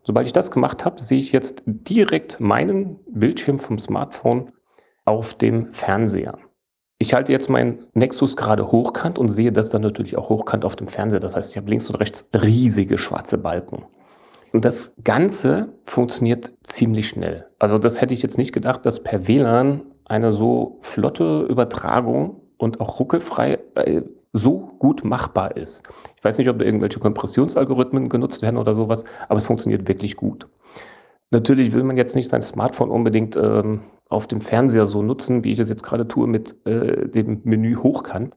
Sobald 0.03 0.27
ich 0.27 0.33
das 0.33 0.51
gemacht 0.51 0.85
habe, 0.85 1.01
sehe 1.01 1.19
ich 1.19 1.31
jetzt 1.31 1.63
direkt 1.65 2.39
meinen 2.39 2.99
Bildschirm 3.07 3.59
vom 3.59 3.79
Smartphone 3.79 4.51
auf 5.05 5.35
dem 5.35 5.73
Fernseher. 5.73 6.37
Ich 6.97 7.13
halte 7.13 7.31
jetzt 7.31 7.49
meinen 7.49 7.85
Nexus 7.93 8.37
gerade 8.37 8.71
hochkant 8.71 9.19
und 9.19 9.29
sehe 9.29 9.51
das 9.51 9.69
dann 9.69 9.81
natürlich 9.81 10.17
auch 10.17 10.29
hochkant 10.29 10.65
auf 10.65 10.75
dem 10.75 10.87
Fernseher. 10.87 11.19
Das 11.19 11.35
heißt, 11.35 11.51
ich 11.51 11.57
habe 11.57 11.69
links 11.69 11.89
und 11.89 11.95
rechts 11.95 12.27
riesige 12.33 12.97
schwarze 12.97 13.37
Balken. 13.37 13.85
Und 14.53 14.63
das 14.63 14.95
Ganze 15.03 15.73
funktioniert 15.85 16.53
ziemlich 16.63 17.09
schnell. 17.09 17.45
Also 17.59 17.77
das 17.77 17.99
hätte 17.99 18.13
ich 18.13 18.21
jetzt 18.21 18.37
nicht 18.37 18.53
gedacht, 18.53 18.85
dass 18.85 19.03
per 19.03 19.27
WLAN 19.27 19.81
eine 20.05 20.33
so 20.33 20.77
flotte 20.81 21.45
Übertragung 21.49 22.41
und 22.57 22.79
auch 22.79 22.99
ruckelfrei 22.99 23.59
äh, 23.75 24.03
so 24.31 24.71
gut 24.79 25.03
machbar 25.03 25.57
ist. 25.57 25.83
Ich 26.17 26.23
weiß 26.23 26.37
nicht, 26.37 26.49
ob 26.49 26.59
da 26.59 26.65
irgendwelche 26.65 26.99
Kompressionsalgorithmen 26.99 28.07
genutzt 28.07 28.41
werden 28.41 28.57
oder 28.57 28.75
sowas, 28.75 29.03
aber 29.27 29.37
es 29.37 29.45
funktioniert 29.45 29.87
wirklich 29.87 30.15
gut. 30.15 30.47
Natürlich 31.31 31.73
will 31.73 31.83
man 31.83 31.97
jetzt 31.97 32.15
nicht 32.15 32.29
sein 32.29 32.41
Smartphone 32.41 32.91
unbedingt 32.91 33.35
ähm, 33.35 33.81
auf 34.09 34.27
dem 34.27 34.41
Fernseher 34.41 34.87
so 34.87 35.01
nutzen, 35.01 35.43
wie 35.43 35.51
ich 35.51 35.59
es 35.59 35.69
jetzt 35.69 35.83
gerade 35.83 36.07
tue 36.07 36.27
mit 36.27 36.55
äh, 36.65 37.07
dem 37.07 37.41
Menü 37.43 37.75
hochkant. 37.75 38.35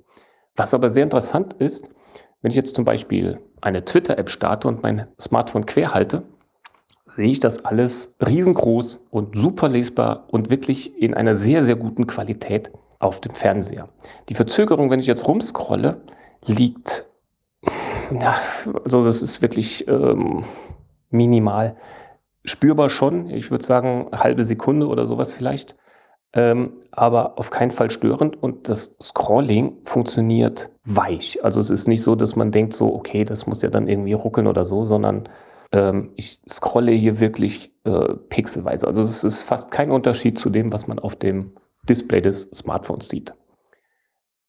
Was 0.57 0.75
aber 0.75 0.91
sehr 0.91 1.05
interessant 1.05 1.55
ist, 1.55 1.95
wenn 2.43 2.51
ich 2.51 2.57
jetzt 2.57 2.75
zum 2.75 2.85
Beispiel 2.85 3.41
eine 3.61 3.85
Twitter-App 3.85 4.31
starte 4.31 4.69
und 4.69 4.83
mein 4.83 5.09
Smartphone 5.21 5.67
quer 5.67 5.93
halte, 5.93 6.23
sehe 7.17 7.31
ich 7.31 7.41
das 7.41 7.65
alles 7.65 8.15
riesengroß 8.25 9.07
und 9.11 9.37
super 9.37 9.69
lesbar 9.69 10.27
und 10.29 10.51
wirklich 10.51 11.01
in 11.03 11.15
einer 11.15 11.37
sehr, 11.37 11.65
sehr 11.65 11.77
guten 11.77 12.07
Qualität 12.07 12.71
auf 13.01 13.21
dem 13.21 13.35
Fernseher. 13.35 13.89
Die 14.29 14.35
Verzögerung, 14.35 14.91
wenn 14.91 15.01
ich 15.01 15.07
jetzt 15.07 15.27
rumscrolle, 15.27 16.01
liegt, 16.47 17.09
ja, 18.13 18.37
also 18.85 19.05
das 19.05 19.23
ist 19.23 19.43
wirklich 19.43 19.87
ähm, 19.89 20.45
minimal. 21.11 21.77
Spürbar 22.45 22.89
schon, 22.89 23.31
ich 23.31 23.51
würde 23.51 23.65
sagen, 23.65 24.09
halbe 24.13 24.45
Sekunde 24.45 24.87
oder 24.87 25.07
sowas 25.07 25.33
vielleicht 25.33 25.77
ähm, 26.35 26.83
aber 26.91 27.39
auf 27.39 27.51
keinen 27.51 27.71
Fall 27.71 27.91
störend 27.91 28.43
und 28.43 28.69
das 28.69 28.97
Scrolling 29.01 29.79
funktioniert 29.85 30.69
weich. 30.85 31.43
Also 31.43 31.61
es 31.61 31.71
ist 31.71 31.89
nicht 31.89 32.03
so, 32.03 32.15
dass 32.17 32.37
man 32.37 32.53
denkt 32.53 32.75
so, 32.75 32.95
okay, 32.95 33.25
das 33.25 33.47
muss 33.47 33.63
ja 33.63 33.71
dann 33.71 33.89
irgendwie 33.89 34.13
ruckeln 34.13 34.47
oder 34.47 34.65
so, 34.67 34.85
sondern 34.85 35.29
ähm, 35.73 36.13
ich 36.17 36.41
scrolle 36.49 36.93
hier 36.93 37.19
wirklich 37.21 37.73
äh, 37.85 38.15
pixelweise. 38.29 38.87
Also 38.87 39.01
es 39.01 39.25
ist 39.25 39.43
fast 39.43 39.71
kein 39.71 39.91
Unterschied 39.91 40.39
zu 40.39 40.51
dem, 40.51 40.71
was 40.73 40.87
man 40.87 40.99
auf 40.99 41.17
dem 41.17 41.53
Display 41.89 42.21
des 42.21 42.51
Smartphones 42.51 43.09
sieht. 43.09 43.35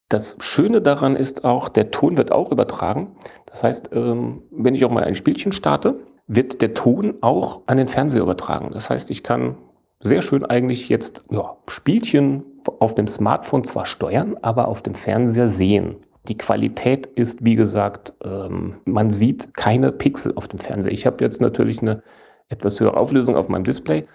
Das 0.09 0.37
Schöne 0.41 0.81
daran 0.81 1.15
ist 1.15 1.45
auch, 1.45 1.69
der 1.69 1.91
Ton 1.91 2.17
wird 2.17 2.31
auch 2.31 2.51
übertragen. 2.51 3.15
Das 3.45 3.63
heißt, 3.63 3.91
ähm, 3.93 4.43
wenn 4.51 4.75
ich 4.75 4.83
auch 4.83 4.91
mal 4.91 5.03
ein 5.03 5.15
Spielchen 5.15 5.53
starte, 5.53 5.99
wird 6.29 6.61
der 6.61 6.75
Ton 6.75 7.15
auch 7.21 7.63
an 7.65 7.77
den 7.77 7.87
Fernseher 7.87 8.21
übertragen. 8.21 8.69
Das 8.71 8.89
heißt, 8.89 9.09
ich 9.09 9.23
kann 9.23 9.57
sehr 9.99 10.21
schön 10.21 10.45
eigentlich 10.45 10.87
jetzt 10.87 11.25
ja, 11.31 11.57
Spielchen 11.67 12.43
auf 12.79 12.93
dem 12.93 13.07
Smartphone 13.07 13.63
zwar 13.63 13.87
steuern, 13.87 14.37
aber 14.41 14.67
auf 14.67 14.83
dem 14.83 14.93
Fernseher 14.93 15.49
sehen. 15.49 15.97
Die 16.27 16.37
Qualität 16.37 17.07
ist, 17.07 17.43
wie 17.43 17.55
gesagt, 17.55 18.13
ähm, 18.23 18.75
man 18.85 19.09
sieht 19.09 19.55
keine 19.55 19.91
Pixel 19.91 20.33
auf 20.35 20.47
dem 20.47 20.59
Fernseher. 20.59 20.93
Ich 20.93 21.07
habe 21.07 21.23
jetzt 21.23 21.41
natürlich 21.41 21.81
eine 21.81 22.03
etwas 22.47 22.79
höhere 22.79 22.97
Auflösung 22.97 23.35
auf 23.35 23.49
meinem 23.49 23.63
Display, 23.63 24.05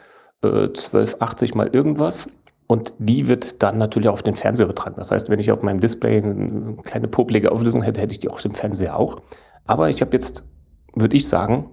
äh, 0.42 0.68
1280 0.68 1.56
mal 1.56 1.66
irgendwas. 1.66 2.28
Und 2.68 2.94
die 2.98 3.26
wird 3.26 3.62
dann 3.62 3.76
natürlich 3.76 4.08
auf 4.08 4.22
den 4.22 4.36
Fernseher 4.36 4.66
übertragen. 4.66 4.94
Das 4.96 5.10
heißt, 5.10 5.28
wenn 5.30 5.40
ich 5.40 5.50
auf 5.50 5.62
meinem 5.62 5.80
Display 5.80 6.18
eine 6.18 6.76
kleine 6.84 7.08
popelige 7.08 7.50
Auflösung 7.50 7.82
hätte, 7.82 8.00
hätte 8.00 8.12
ich 8.12 8.20
die 8.20 8.28
auf 8.28 8.40
dem 8.40 8.54
Fernseher 8.54 8.96
auch. 8.96 9.20
Aber 9.66 9.90
ich 9.90 10.00
habe 10.00 10.12
jetzt, 10.12 10.46
würde 10.94 11.16
ich 11.16 11.28
sagen, 11.28 11.70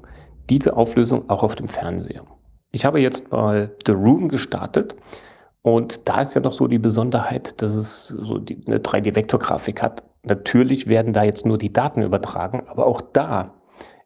diese 0.49 0.75
Auflösung 0.75 1.29
auch 1.29 1.43
auf 1.43 1.55
dem 1.55 1.67
Fernseher. 1.67 2.23
Ich 2.71 2.85
habe 2.85 2.99
jetzt 2.99 3.31
mal 3.31 3.75
The 3.85 3.91
Room 3.91 4.29
gestartet 4.29 4.95
und 5.61 6.07
da 6.07 6.21
ist 6.21 6.33
ja 6.33 6.41
noch 6.41 6.53
so 6.53 6.67
die 6.67 6.79
Besonderheit, 6.79 7.61
dass 7.61 7.75
es 7.75 8.07
so 8.07 8.37
die, 8.37 8.63
eine 8.65 8.79
3D-Vektorgrafik 8.79 9.81
hat. 9.81 10.03
Natürlich 10.23 10.87
werden 10.87 11.13
da 11.13 11.23
jetzt 11.23 11.45
nur 11.45 11.57
die 11.57 11.73
Daten 11.73 12.01
übertragen, 12.01 12.63
aber 12.67 12.85
auch 12.85 13.01
da 13.01 13.53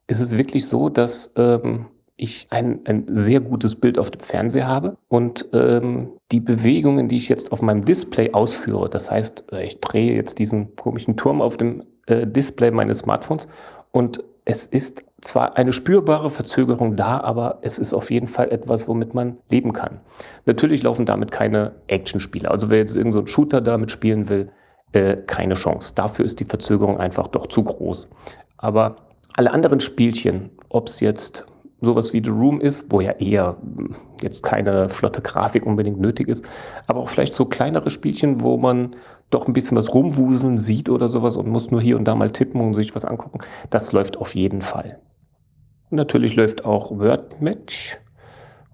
ist 0.08 0.20
es 0.20 0.38
wirklich 0.38 0.68
so, 0.68 0.90
dass 0.90 1.34
ähm, 1.38 1.88
ich 2.18 2.48
ein, 2.50 2.82
ein 2.86 3.06
sehr 3.10 3.42
gutes 3.42 3.76
Bild 3.76 4.00
auf 4.00 4.12
dem 4.12 4.22
Fernseher 4.22 4.68
habe 4.68 4.98
und 5.08 5.50
ähm, 5.54 6.12
die 6.32 6.40
Bewegungen, 6.40 7.10
die 7.10 7.18
ich 7.18 7.30
jetzt 7.30 7.52
auf 7.52 7.62
meinem 7.62 7.86
Display 7.86 8.32
ausführe, 8.34 8.90
das 8.90 9.12
heißt, 9.12 9.52
äh, 9.52 9.66
ich 9.66 9.80
drehe 9.82 10.16
jetzt 10.16 10.40
diesen 10.40 10.76
komischen 10.76 11.18
Turm 11.18 11.42
auf 11.42 11.58
dem 11.58 11.84
äh, 12.08 12.26
Display 12.26 12.72
meines 12.72 13.00
Smartphones 13.00 13.48
und 13.92 14.24
es 14.46 14.66
ist 14.66 15.04
zwar 15.22 15.58
eine 15.58 15.74
spürbare 15.74 16.30
Verzögerung 16.30 16.96
da, 16.96 17.20
aber 17.20 17.60
es 17.62 17.80
ist 17.80 17.94
auf 17.94 18.12
jeden 18.12 18.28
Fall 18.28 18.52
etwas, 18.52 18.88
womit 18.88 19.14
man 19.14 19.38
leben 19.50 19.74
kann. 19.74 20.02
Natürlich 20.46 20.84
laufen 20.84 21.06
damit 21.06 21.32
keine 21.32 21.74
Actionspiele. 21.88 22.50
Also 22.52 22.70
wer 22.70 22.80
jetzt 22.80 22.96
irgendein 22.96 23.26
so 23.26 23.26
Shooter 23.26 23.62
damit 23.62 23.92
spielen 23.92 24.30
will, 24.30 24.52
äh, 24.92 25.16
keine 25.16 25.56
Chance. 25.56 25.94
Dafür 25.96 26.26
ist 26.26 26.40
die 26.40 26.46
Verzögerung 26.46 27.00
einfach 27.00 27.28
doch 27.28 27.48
zu 27.48 27.64
groß. 27.64 28.10
Aber 28.58 28.98
alle 29.34 29.52
anderen 29.52 29.80
Spielchen, 29.80 30.52
ob 30.70 30.88
es 30.88 31.00
jetzt 31.00 31.46
sowas 31.82 32.14
wie 32.14 32.24
The 32.24 32.30
Room 32.30 32.62
ist, 32.62 32.92
wo 32.92 33.02
ja 33.02 33.12
eher 33.12 33.58
hm, 33.62 33.96
jetzt 34.22 34.44
keine 34.44 34.90
flotte 34.90 35.22
Grafik 35.22 35.66
unbedingt 35.66 36.00
nötig 36.00 36.28
ist, 36.28 36.46
aber 36.88 37.02
auch 37.02 37.10
vielleicht 37.10 37.34
so 37.34 37.46
kleinere 37.46 37.90
Spielchen, 37.90 38.42
wo 38.42 38.58
man 38.58 38.96
doch 39.30 39.48
ein 39.48 39.54
bisschen 39.54 39.78
was 39.78 39.94
rumwuseln 39.94 40.58
sieht 40.58 40.90
oder 40.90 41.10
sowas 41.10 41.36
und 41.36 41.48
muss 41.48 41.72
nur 41.72 41.82
hier 41.82 41.98
und 41.98 42.06
da 42.06 42.16
mal 42.16 42.32
tippen 42.32 42.62
und 42.62 42.74
sich 42.76 42.96
was 42.96 43.06
angucken, 43.06 43.40
das 43.70 43.92
läuft 43.92 44.18
auf 44.18 44.36
jeden 44.36 44.62
Fall. 44.62 45.00
natürlich 45.90 46.36
läuft 46.36 46.66
auch 46.66 46.92
WordMatch, 46.92 47.98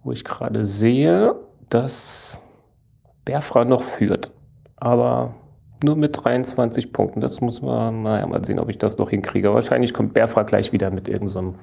wo 0.03 0.11
ich 0.11 0.23
gerade 0.23 0.65
sehe, 0.65 1.35
dass 1.69 2.39
Berfra 3.25 3.65
noch 3.65 3.83
führt. 3.83 4.31
Aber 4.77 5.35
nur 5.83 5.95
mit 5.95 6.23
23 6.23 6.93
Punkten. 6.93 7.21
Das 7.21 7.41
muss 7.41 7.61
man, 7.61 8.03
naja, 8.03 8.25
mal 8.27 8.43
sehen, 8.45 8.59
ob 8.59 8.69
ich 8.69 8.77
das 8.77 8.97
noch 8.97 9.09
hinkriege. 9.09 9.53
Wahrscheinlich 9.53 9.93
kommt 9.93 10.13
Berfra 10.13 10.43
gleich 10.43 10.71
wieder 10.71 10.91
mit 10.91 11.07
irgendeinem 11.07 11.55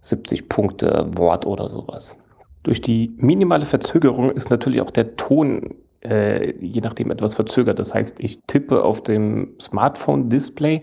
so 0.00 0.16
70-Punkte-Wort 0.16 1.46
oder 1.46 1.68
sowas. 1.68 2.18
Durch 2.62 2.80
die 2.80 3.12
minimale 3.16 3.66
Verzögerung 3.66 4.30
ist 4.30 4.50
natürlich 4.50 4.80
auch 4.80 4.90
der 4.90 5.16
Ton 5.16 5.74
äh, 6.04 6.54
je 6.58 6.80
nachdem 6.80 7.10
etwas 7.10 7.34
verzögert. 7.34 7.78
Das 7.78 7.94
heißt, 7.94 8.20
ich 8.20 8.40
tippe 8.46 8.84
auf 8.84 9.02
dem 9.02 9.54
Smartphone-Display 9.60 10.82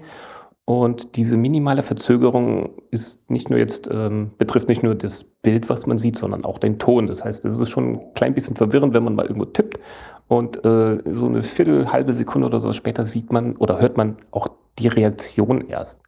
und 0.65 1.15
diese 1.15 1.37
minimale 1.37 1.83
Verzögerung 1.83 2.69
ist 2.91 3.29
nicht 3.29 3.49
nur 3.49 3.59
jetzt, 3.59 3.89
ähm, 3.91 4.31
betrifft 4.37 4.69
nicht 4.69 4.83
nur 4.83 4.95
das 4.95 5.23
Bild, 5.23 5.69
was 5.69 5.85
man 5.85 5.97
sieht, 5.97 6.17
sondern 6.17 6.45
auch 6.45 6.59
den 6.59 6.79
Ton. 6.79 7.07
Das 7.07 7.25
heißt, 7.25 7.43
es 7.45 7.57
ist 7.57 7.69
schon 7.69 7.93
ein 7.93 8.13
klein 8.13 8.33
bisschen 8.33 8.55
verwirrend, 8.55 8.93
wenn 8.93 9.03
man 9.03 9.15
mal 9.15 9.25
irgendwo 9.25 9.45
tippt 9.45 9.79
und 10.27 10.63
äh, 10.63 10.99
so 11.13 11.25
eine 11.25 11.43
Viertel, 11.43 11.91
halbe 11.91 12.13
Sekunde 12.13 12.47
oder 12.47 12.59
so 12.59 12.71
später 12.73 13.03
sieht 13.03 13.33
man 13.33 13.57
oder 13.57 13.81
hört 13.81 13.97
man 13.97 14.17
auch 14.31 14.49
die 14.79 14.87
Reaktion 14.87 15.67
erst. 15.67 16.03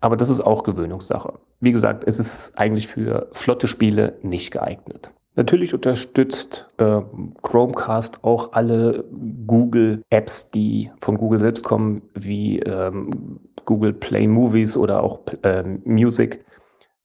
Aber 0.00 0.16
das 0.16 0.30
ist 0.30 0.40
auch 0.40 0.62
Gewöhnungssache. 0.62 1.34
Wie 1.60 1.72
gesagt, 1.72 2.04
es 2.06 2.18
ist 2.18 2.58
eigentlich 2.58 2.88
für 2.88 3.28
flotte 3.32 3.68
Spiele 3.68 4.18
nicht 4.22 4.50
geeignet. 4.50 5.10
Natürlich 5.40 5.72
unterstützt 5.72 6.68
äh, 6.76 7.00
Chromecast 7.40 8.24
auch 8.24 8.52
alle 8.52 9.06
Google-Apps, 9.46 10.50
die 10.50 10.90
von 11.00 11.16
Google 11.16 11.40
selbst 11.40 11.64
kommen, 11.64 12.02
wie 12.12 12.58
ähm, 12.58 13.40
Google 13.64 13.94
Play 13.94 14.26
Movies 14.26 14.76
oder 14.76 15.02
auch 15.02 15.20
äh, 15.40 15.62
Music. 15.86 16.44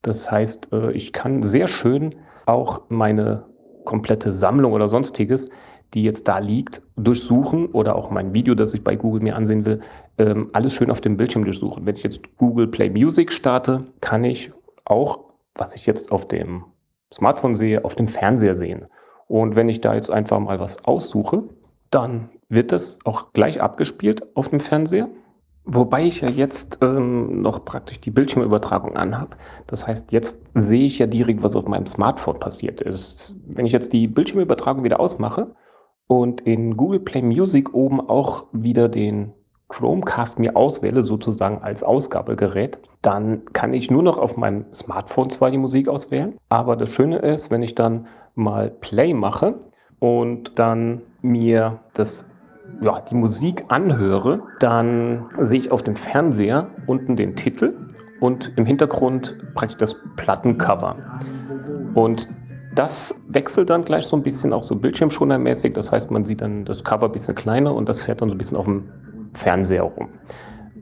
Das 0.01 0.29
heißt, 0.29 0.73
äh, 0.73 0.91
ich 0.91 1.13
kann 1.13 1.43
sehr 1.43 1.69
schön 1.69 2.15
auch 2.45 2.81
meine 2.89 3.45
komplette 3.85 4.33
Sammlung 4.33 4.73
oder 4.73 4.89
sonstiges, 4.89 5.49
die 5.93 6.03
jetzt 6.03 6.27
da 6.27 6.39
liegt, 6.39 6.81
durchsuchen 6.97 7.67
oder 7.67 7.95
auch 7.95 8.09
mein 8.09 8.33
Video, 8.33 8.53
das 8.53 8.73
ich 8.73 8.83
bei 8.83 8.97
Google 8.97 9.21
mir 9.21 9.37
ansehen 9.37 9.65
will, 9.65 9.79
ähm, 10.17 10.49
alles 10.51 10.73
schön 10.73 10.91
auf 10.91 10.99
dem 10.99 11.15
Bildschirm 11.15 11.45
durchsuchen. 11.45 11.85
Wenn 11.85 11.95
ich 11.95 12.03
jetzt 12.03 12.19
Google 12.35 12.67
Play 12.67 12.89
Music 12.89 13.31
starte, 13.31 13.85
kann 14.01 14.25
ich 14.25 14.51
auch, 14.83 15.19
was 15.53 15.73
ich 15.73 15.85
jetzt 15.85 16.11
auf 16.11 16.27
dem 16.27 16.65
Smartphone 17.15 17.55
sehe, 17.55 17.85
auf 17.85 17.95
dem 17.95 18.07
Fernseher 18.07 18.55
sehen. 18.55 18.87
Und 19.27 19.55
wenn 19.55 19.69
ich 19.69 19.81
da 19.81 19.95
jetzt 19.95 20.11
einfach 20.11 20.39
mal 20.39 20.59
was 20.59 20.85
aussuche, 20.85 21.43
dann 21.89 22.29
wird 22.49 22.71
das 22.71 22.99
auch 23.05 23.33
gleich 23.33 23.61
abgespielt 23.61 24.35
auf 24.35 24.49
dem 24.49 24.59
Fernseher. 24.59 25.09
Wobei 25.67 26.03
ich 26.03 26.21
ja 26.21 26.29
jetzt 26.29 26.77
ähm, 26.81 27.41
noch 27.41 27.65
praktisch 27.65 27.99
die 27.99 28.11
Bildschirmübertragung 28.11 28.95
anhabe. 28.95 29.35
Das 29.65 29.87
heißt, 29.87 30.11
jetzt 30.11 30.51
sehe 30.53 30.85
ich 30.85 30.99
ja 30.99 31.07
direkt, 31.07 31.41
was 31.41 31.55
auf 31.55 31.67
meinem 31.67 31.87
Smartphone 31.87 32.39
passiert 32.39 32.81
ist. 32.81 33.33
Wenn 33.47 33.65
ich 33.65 33.71
jetzt 33.71 33.91
die 33.91 34.07
Bildschirmübertragung 34.07 34.83
wieder 34.83 34.99
ausmache 34.99 35.55
und 36.05 36.41
in 36.41 36.77
Google 36.77 36.99
Play 36.99 37.23
Music 37.23 37.73
oben 37.73 37.99
auch 37.99 38.45
wieder 38.51 38.89
den 38.89 39.33
Chromecast 39.69 40.39
mir 40.39 40.55
auswähle, 40.55 41.03
sozusagen 41.03 41.61
als 41.61 41.83
Ausgabegerät, 41.83 42.79
dann 43.01 43.45
kann 43.53 43.73
ich 43.73 43.89
nur 43.89 44.03
noch 44.03 44.17
auf 44.17 44.37
meinem 44.37 44.65
Smartphone 44.73 45.29
zwar 45.29 45.51
die 45.51 45.57
Musik 45.57 45.87
auswählen, 45.87 46.37
aber 46.49 46.75
das 46.75 46.89
Schöne 46.89 47.17
ist, 47.17 47.51
wenn 47.51 47.63
ich 47.63 47.75
dann 47.75 48.07
mal 48.35 48.69
Play 48.69 49.13
mache 49.13 49.55
und 49.99 50.59
dann 50.59 51.01
mir 51.21 51.79
das 51.93 52.31
ja, 52.81 52.99
die 53.01 53.15
Musik 53.15 53.65
anhöre, 53.67 54.41
dann 54.59 55.25
sehe 55.39 55.59
ich 55.59 55.71
auf 55.71 55.83
dem 55.83 55.95
Fernseher 55.95 56.69
unten 56.87 57.15
den 57.15 57.35
Titel 57.35 57.75
und 58.19 58.53
im 58.57 58.65
Hintergrund 58.65 59.37
praktisch 59.53 59.77
das 59.77 59.95
Plattencover. 60.15 60.95
Und 61.93 62.27
das 62.73 63.15
wechselt 63.27 63.69
dann 63.69 63.85
gleich 63.85 64.05
so 64.05 64.15
ein 64.17 64.23
bisschen 64.23 64.51
auch 64.51 64.63
so 64.63 64.75
bildschirmschonermäßig. 64.75 65.73
Das 65.73 65.91
heißt, 65.91 66.11
man 66.11 66.25
sieht 66.25 66.41
dann 66.41 66.65
das 66.65 66.83
Cover 66.83 67.05
ein 67.05 67.11
bisschen 67.11 67.35
kleiner 67.35 67.73
und 67.73 67.87
das 67.87 68.01
fährt 68.01 68.21
dann 68.21 68.29
so 68.29 68.35
ein 68.35 68.37
bisschen 68.37 68.57
auf 68.57 68.65
dem 68.65 68.89
Fernseher 69.35 69.83
rum. 69.83 70.09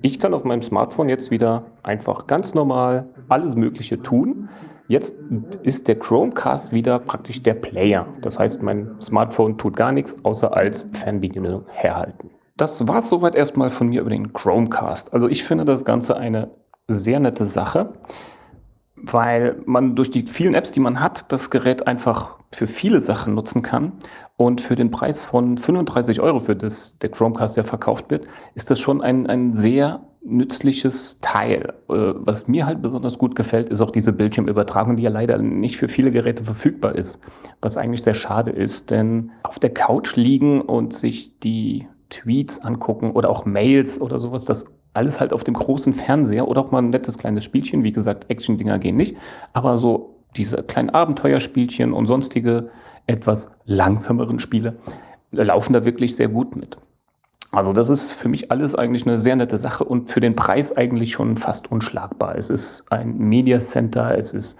Ich 0.01 0.19
kann 0.19 0.33
auf 0.33 0.43
meinem 0.43 0.63
Smartphone 0.63 1.09
jetzt 1.09 1.31
wieder 1.31 1.63
einfach 1.81 2.27
ganz 2.27 2.53
normal 2.53 3.07
alles 3.29 3.55
Mögliche 3.55 4.01
tun. 4.01 4.49
Jetzt 4.87 5.15
ist 5.63 5.87
der 5.87 5.97
Chromecast 5.97 6.73
wieder 6.73 6.99
praktisch 6.99 7.41
der 7.41 7.53
Player. 7.53 8.05
Das 8.21 8.37
heißt, 8.37 8.61
mein 8.61 8.95
Smartphone 9.01 9.57
tut 9.57 9.75
gar 9.75 9.91
nichts, 9.91 10.23
außer 10.25 10.55
als 10.55 10.89
Fernbedienung 10.93 11.63
herhalten. 11.69 12.31
Das 12.57 12.85
war 12.87 12.97
es 12.97 13.09
soweit 13.09 13.33
erstmal 13.33 13.69
von 13.69 13.87
mir 13.87 14.01
über 14.01 14.09
den 14.09 14.33
Chromecast. 14.33 15.13
Also 15.13 15.27
ich 15.27 15.43
finde 15.43 15.65
das 15.65 15.85
Ganze 15.85 16.17
eine 16.17 16.51
sehr 16.87 17.19
nette 17.19 17.45
Sache, 17.45 17.93
weil 18.97 19.61
man 19.65 19.95
durch 19.95 20.11
die 20.11 20.23
vielen 20.27 20.53
Apps, 20.53 20.71
die 20.71 20.79
man 20.79 20.99
hat, 20.99 21.31
das 21.31 21.49
Gerät 21.49 21.87
einfach 21.87 22.35
für 22.55 22.67
viele 22.67 23.01
Sachen 23.01 23.35
nutzen 23.35 23.61
kann. 23.61 23.93
Und 24.35 24.61
für 24.61 24.75
den 24.75 24.91
Preis 24.91 25.23
von 25.23 25.57
35 25.57 26.19
Euro, 26.19 26.39
für 26.39 26.55
das 26.55 26.97
der 26.99 27.09
Chromecast 27.09 27.55
ja 27.55 27.63
verkauft 27.63 28.09
wird, 28.09 28.27
ist 28.55 28.71
das 28.71 28.79
schon 28.79 29.01
ein, 29.01 29.27
ein 29.27 29.55
sehr 29.55 30.01
nützliches 30.23 31.19
Teil. 31.21 31.73
Äh, 31.89 32.13
was 32.15 32.47
mir 32.47 32.65
halt 32.65 32.81
besonders 32.81 33.17
gut 33.17 33.35
gefällt, 33.35 33.69
ist 33.69 33.81
auch 33.81 33.91
diese 33.91 34.13
Bildschirmübertragung, 34.13 34.95
die 34.95 35.03
ja 35.03 35.09
leider 35.09 35.37
nicht 35.37 35.77
für 35.77 35.87
viele 35.87 36.11
Geräte 36.11 36.43
verfügbar 36.43 36.95
ist. 36.95 37.21
Was 37.61 37.77
eigentlich 37.77 38.03
sehr 38.03 38.13
schade 38.13 38.51
ist, 38.51 38.89
denn 38.89 39.31
auf 39.43 39.59
der 39.59 39.73
Couch 39.73 40.15
liegen 40.15 40.61
und 40.61 40.93
sich 40.93 41.39
die 41.39 41.87
Tweets 42.09 42.59
angucken 42.63 43.11
oder 43.11 43.29
auch 43.29 43.45
Mails 43.45 43.99
oder 43.99 44.19
sowas, 44.19 44.45
das 44.45 44.79
alles 44.93 45.19
halt 45.19 45.33
auf 45.33 45.43
dem 45.43 45.55
großen 45.55 45.93
Fernseher 45.93 46.47
oder 46.47 46.61
auch 46.61 46.71
mal 46.71 46.79
ein 46.79 46.91
nettes 46.91 47.17
kleines 47.17 47.43
Spielchen. 47.43 47.83
Wie 47.83 47.91
gesagt, 47.91 48.29
Action-Dinger 48.29 48.79
gehen 48.79 48.95
nicht, 48.95 49.17
aber 49.51 49.77
so 49.77 50.12
diese 50.35 50.63
kleinen 50.63 50.89
Abenteuerspielchen 50.89 51.93
und 51.93 52.05
sonstige 52.05 52.69
etwas 53.07 53.51
langsameren 53.65 54.39
Spiele 54.39 54.77
laufen 55.31 55.73
da 55.73 55.83
wirklich 55.83 56.15
sehr 56.15 56.27
gut 56.27 56.55
mit. 56.55 56.77
Also 57.51 57.71
das 57.71 57.89
ist 57.89 58.13
für 58.13 58.29
mich 58.29 58.51
alles 58.51 58.73
eigentlich 58.73 59.05
eine 59.05 59.19
sehr 59.19 59.35
nette 59.35 59.57
Sache 59.57 59.83
und 59.83 60.09
für 60.09 60.19
den 60.19 60.35
Preis 60.35 60.75
eigentlich 60.75 61.11
schon 61.11 61.37
fast 61.37 61.71
unschlagbar. 61.71 62.35
Es 62.35 62.49
ist 62.49 62.91
ein 62.91 63.17
Media 63.17 63.59
Center, 63.59 64.17
es 64.17 64.33
ist 64.33 64.59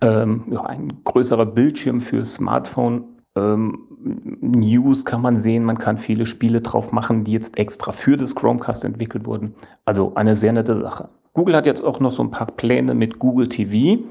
ähm, 0.00 0.44
ja, 0.50 0.64
ein 0.64 1.04
größerer 1.04 1.46
Bildschirm 1.46 2.00
für 2.00 2.24
Smartphone. 2.24 3.04
Ähm, 3.36 3.78
News 4.40 5.04
kann 5.04 5.20
man 5.20 5.36
sehen, 5.36 5.64
man 5.64 5.78
kann 5.78 5.98
viele 5.98 6.24
Spiele 6.24 6.60
drauf 6.60 6.92
machen, 6.92 7.24
die 7.24 7.32
jetzt 7.32 7.58
extra 7.58 7.92
für 7.92 8.16
das 8.16 8.34
Chromecast 8.34 8.84
entwickelt 8.84 9.26
wurden. 9.26 9.54
Also 9.84 10.14
eine 10.14 10.34
sehr 10.34 10.52
nette 10.52 10.78
Sache. 10.78 11.10
Google 11.34 11.56
hat 11.56 11.66
jetzt 11.66 11.82
auch 11.82 12.00
noch 12.00 12.12
so 12.12 12.22
ein 12.22 12.30
paar 12.30 12.46
Pläne 12.46 12.94
mit 12.94 13.18
Google 13.18 13.48
TV. 13.48 14.02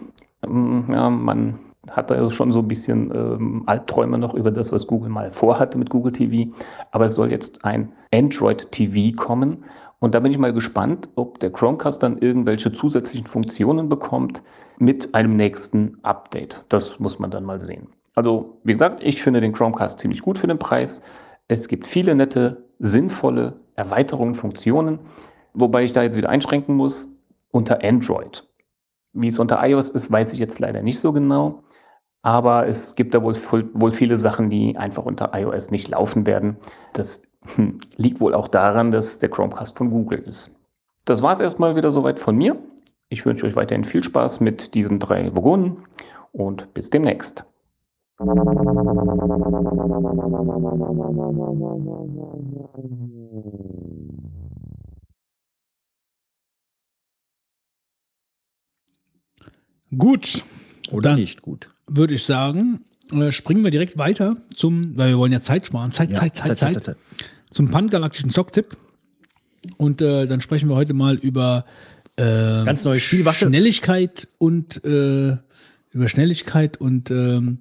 Ähm, 0.46 0.86
ja, 0.90 1.10
man 1.10 1.60
hat 1.90 2.12
da 2.12 2.30
schon 2.30 2.52
so 2.52 2.60
ein 2.60 2.68
bisschen 2.68 3.12
ähm, 3.14 3.64
Albträume 3.66 4.18
noch 4.18 4.34
über 4.34 4.52
das, 4.52 4.72
was 4.72 4.88
Google 4.88 5.10
mal 5.10 5.32
vorhatte 5.32 5.78
mit 5.78 5.90
Google 5.90 6.14
TV. 6.14 6.52
Aber 6.92 7.06
es 7.06 7.16
soll 7.16 7.32
jetzt 7.32 7.66
ein 7.66 7.92
Android 8.14 8.72
TV 8.72 9.16
kommen. 9.16 9.66
Und 10.00 10.16
da 10.16 10.20
bin 10.20 10.32
ich 10.32 10.38
mal 10.38 10.54
gespannt, 10.54 11.10
ob 11.16 11.40
der 11.40 11.52
Chromecast 11.52 12.04
dann 12.04 12.18
irgendwelche 12.18 12.72
zusätzlichen 12.74 13.28
Funktionen 13.28 13.90
bekommt 13.90 14.42
mit 14.78 15.16
einem 15.16 15.36
nächsten 15.36 15.98
Update. 16.04 16.64
Das 16.70 17.00
muss 17.00 17.20
man 17.20 17.32
dann 17.32 17.44
mal 17.44 17.62
sehen. 17.62 17.88
Also, 18.16 18.60
wie 18.64 18.74
gesagt, 18.74 19.02
ich 19.04 19.24
finde 19.24 19.42
den 19.42 19.54
Chromecast 19.54 20.00
ziemlich 20.00 20.22
gut 20.22 20.38
für 20.38 20.48
den 20.48 20.60
Preis. 20.60 21.04
Es 21.48 21.68
gibt 21.68 21.88
viele 21.88 22.16
nette, 22.16 22.66
sinnvolle 22.80 23.54
Erweiterungen, 23.76 24.36
Funktionen, 24.36 25.00
wobei 25.54 25.84
ich 25.84 25.94
da 25.94 26.04
jetzt 26.04 26.18
wieder 26.18 26.30
einschränken 26.30 26.76
muss 26.76 27.22
unter 27.52 27.84
Android. 27.84 28.48
Wie 29.14 29.28
es 29.28 29.40
unter 29.40 29.66
iOS 29.66 29.90
ist, 29.90 30.12
weiß 30.12 30.34
ich 30.34 30.40
jetzt 30.40 30.60
leider 30.60 30.82
nicht 30.82 31.00
so 31.00 31.14
genau. 31.14 31.64
Aber 32.22 32.68
es 32.68 32.96
gibt 32.96 33.14
da 33.14 33.22
wohl, 33.22 33.36
wohl 33.74 33.92
viele 33.92 34.18
Sachen, 34.18 34.50
die 34.50 34.78
einfach 34.78 35.06
unter 35.06 35.32
iOS 35.34 35.72
nicht 35.72 35.90
laufen 35.90 36.26
werden. 36.26 36.58
Das 36.94 37.28
hm, 37.56 37.80
liegt 37.98 38.22
wohl 38.22 38.34
auch 38.34 38.48
daran, 38.48 38.92
dass 38.92 39.20
der 39.20 39.30
Chromecast 39.30 39.78
von 39.78 39.92
Google 39.92 40.20
ist. 40.20 40.56
Das 41.06 41.22
war 41.22 41.34
es 41.34 41.42
erstmal 41.42 41.76
wieder 41.76 41.92
soweit 41.92 42.20
von 42.20 42.36
mir. 42.36 42.58
Ich 43.10 43.26
wünsche 43.26 43.46
euch 43.46 43.56
weiterhin 43.56 43.84
viel 43.84 44.04
Spaß 44.04 44.40
mit 44.40 44.74
diesen 44.74 45.00
drei 45.00 45.36
Vogonen 45.36 45.86
und 46.32 46.74
bis 46.74 46.90
demnächst. 46.90 47.46
Gut. 59.98 60.44
Oder 60.92 61.16
nicht 61.16 61.42
gut. 61.42 61.68
Würde 61.88 62.14
ich 62.14 62.26
sagen, 62.26 62.82
äh, 63.12 63.32
springen 63.32 63.64
wir 63.64 63.72
direkt 63.72 63.98
weiter 63.98 64.36
zum, 64.56 64.98
weil 64.98 65.10
wir 65.10 65.18
wollen 65.18 65.32
ja 65.32 65.42
Zeit 65.42 65.68
sparen. 65.68 65.92
Zeit, 65.92 66.12
Zeit, 66.12 66.36
Zeit, 66.36 66.58
Zeit, 66.58 66.98
Zum 67.52 67.70
pangalaktischen 67.70 68.30
Zocktipp. 68.30 68.78
Und 69.78 70.02
äh, 70.02 70.28
dann 70.28 70.42
sprechen 70.42 70.68
wir 70.70 70.76
heute 70.76 70.94
mal 70.94 71.16
über 71.16 71.66
äh, 72.18 72.24
Ganz 72.24 72.84
neues 72.84 73.02
Spiel. 73.04 73.24
Warte. 73.26 73.46
Schnelligkeit 73.48 74.28
und 74.38 74.78
über 74.84 76.08
Schnelligkeit 76.08 76.78
und 76.78 77.12
ähm, 77.12 77.60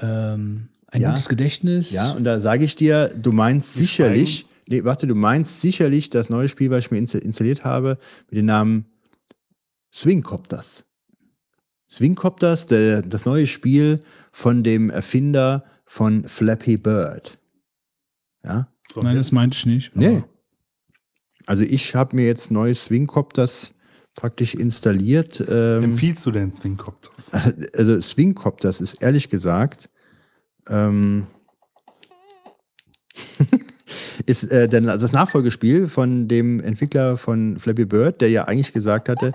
ähm, 0.00 0.68
ein 0.88 1.02
gutes 1.02 1.28
Gedächtnis. 1.28 1.90
Ja, 1.90 2.12
und 2.12 2.24
da 2.24 2.38
sage 2.40 2.64
ich 2.64 2.76
dir, 2.76 3.08
du 3.08 3.32
meinst 3.32 3.74
sicherlich, 3.74 4.46
nee, 4.68 4.84
warte, 4.84 5.06
du 5.06 5.14
meinst 5.14 5.60
sicherlich 5.60 6.08
das 6.10 6.30
neue 6.30 6.48
Spiel, 6.48 6.70
was 6.70 6.84
ich 6.86 6.90
mir 6.90 6.98
insta- 6.98 7.18
installiert 7.18 7.64
habe, 7.64 7.98
mit 8.30 8.38
dem 8.38 8.46
Namen 8.46 8.84
Swingcopters. 9.92 10.84
Swingcopters, 11.92 12.66
der, 12.66 13.02
das 13.02 13.26
neue 13.26 13.46
Spiel 13.46 14.02
von 14.32 14.62
dem 14.62 14.88
Erfinder 14.88 15.62
von 15.84 16.24
Flappy 16.24 16.78
Bird. 16.78 17.38
Ja? 18.42 18.68
Nein, 18.96 19.16
das 19.16 19.30
meinte 19.30 19.58
ich 19.58 19.66
nicht. 19.66 19.94
Nee. 19.94 20.24
Also 21.46 21.64
ich 21.64 21.94
habe 21.94 22.16
mir 22.16 22.24
jetzt 22.24 22.50
neue 22.50 22.74
Swingcopters 22.74 23.74
praktisch 24.14 24.54
installiert. 24.54 25.44
Ähm, 25.48 25.84
Empfiehlst 25.84 26.24
du 26.24 26.30
denn 26.30 26.52
Swingcopters? 26.52 27.30
also 27.76 28.00
Swingcopters 28.00 28.80
ist 28.80 29.02
ehrlich 29.02 29.28
gesagt 29.28 29.90
ähm, 30.68 31.26
ist 34.26 34.44
äh, 34.44 34.68
das 34.68 35.12
Nachfolgespiel 35.12 35.88
von 35.88 36.28
dem 36.28 36.60
Entwickler 36.60 37.16
von 37.18 37.58
Flappy 37.58 37.84
Bird, 37.84 38.20
der 38.20 38.30
ja 38.30 38.44
eigentlich 38.44 38.72
gesagt 38.72 39.08
hatte, 39.08 39.32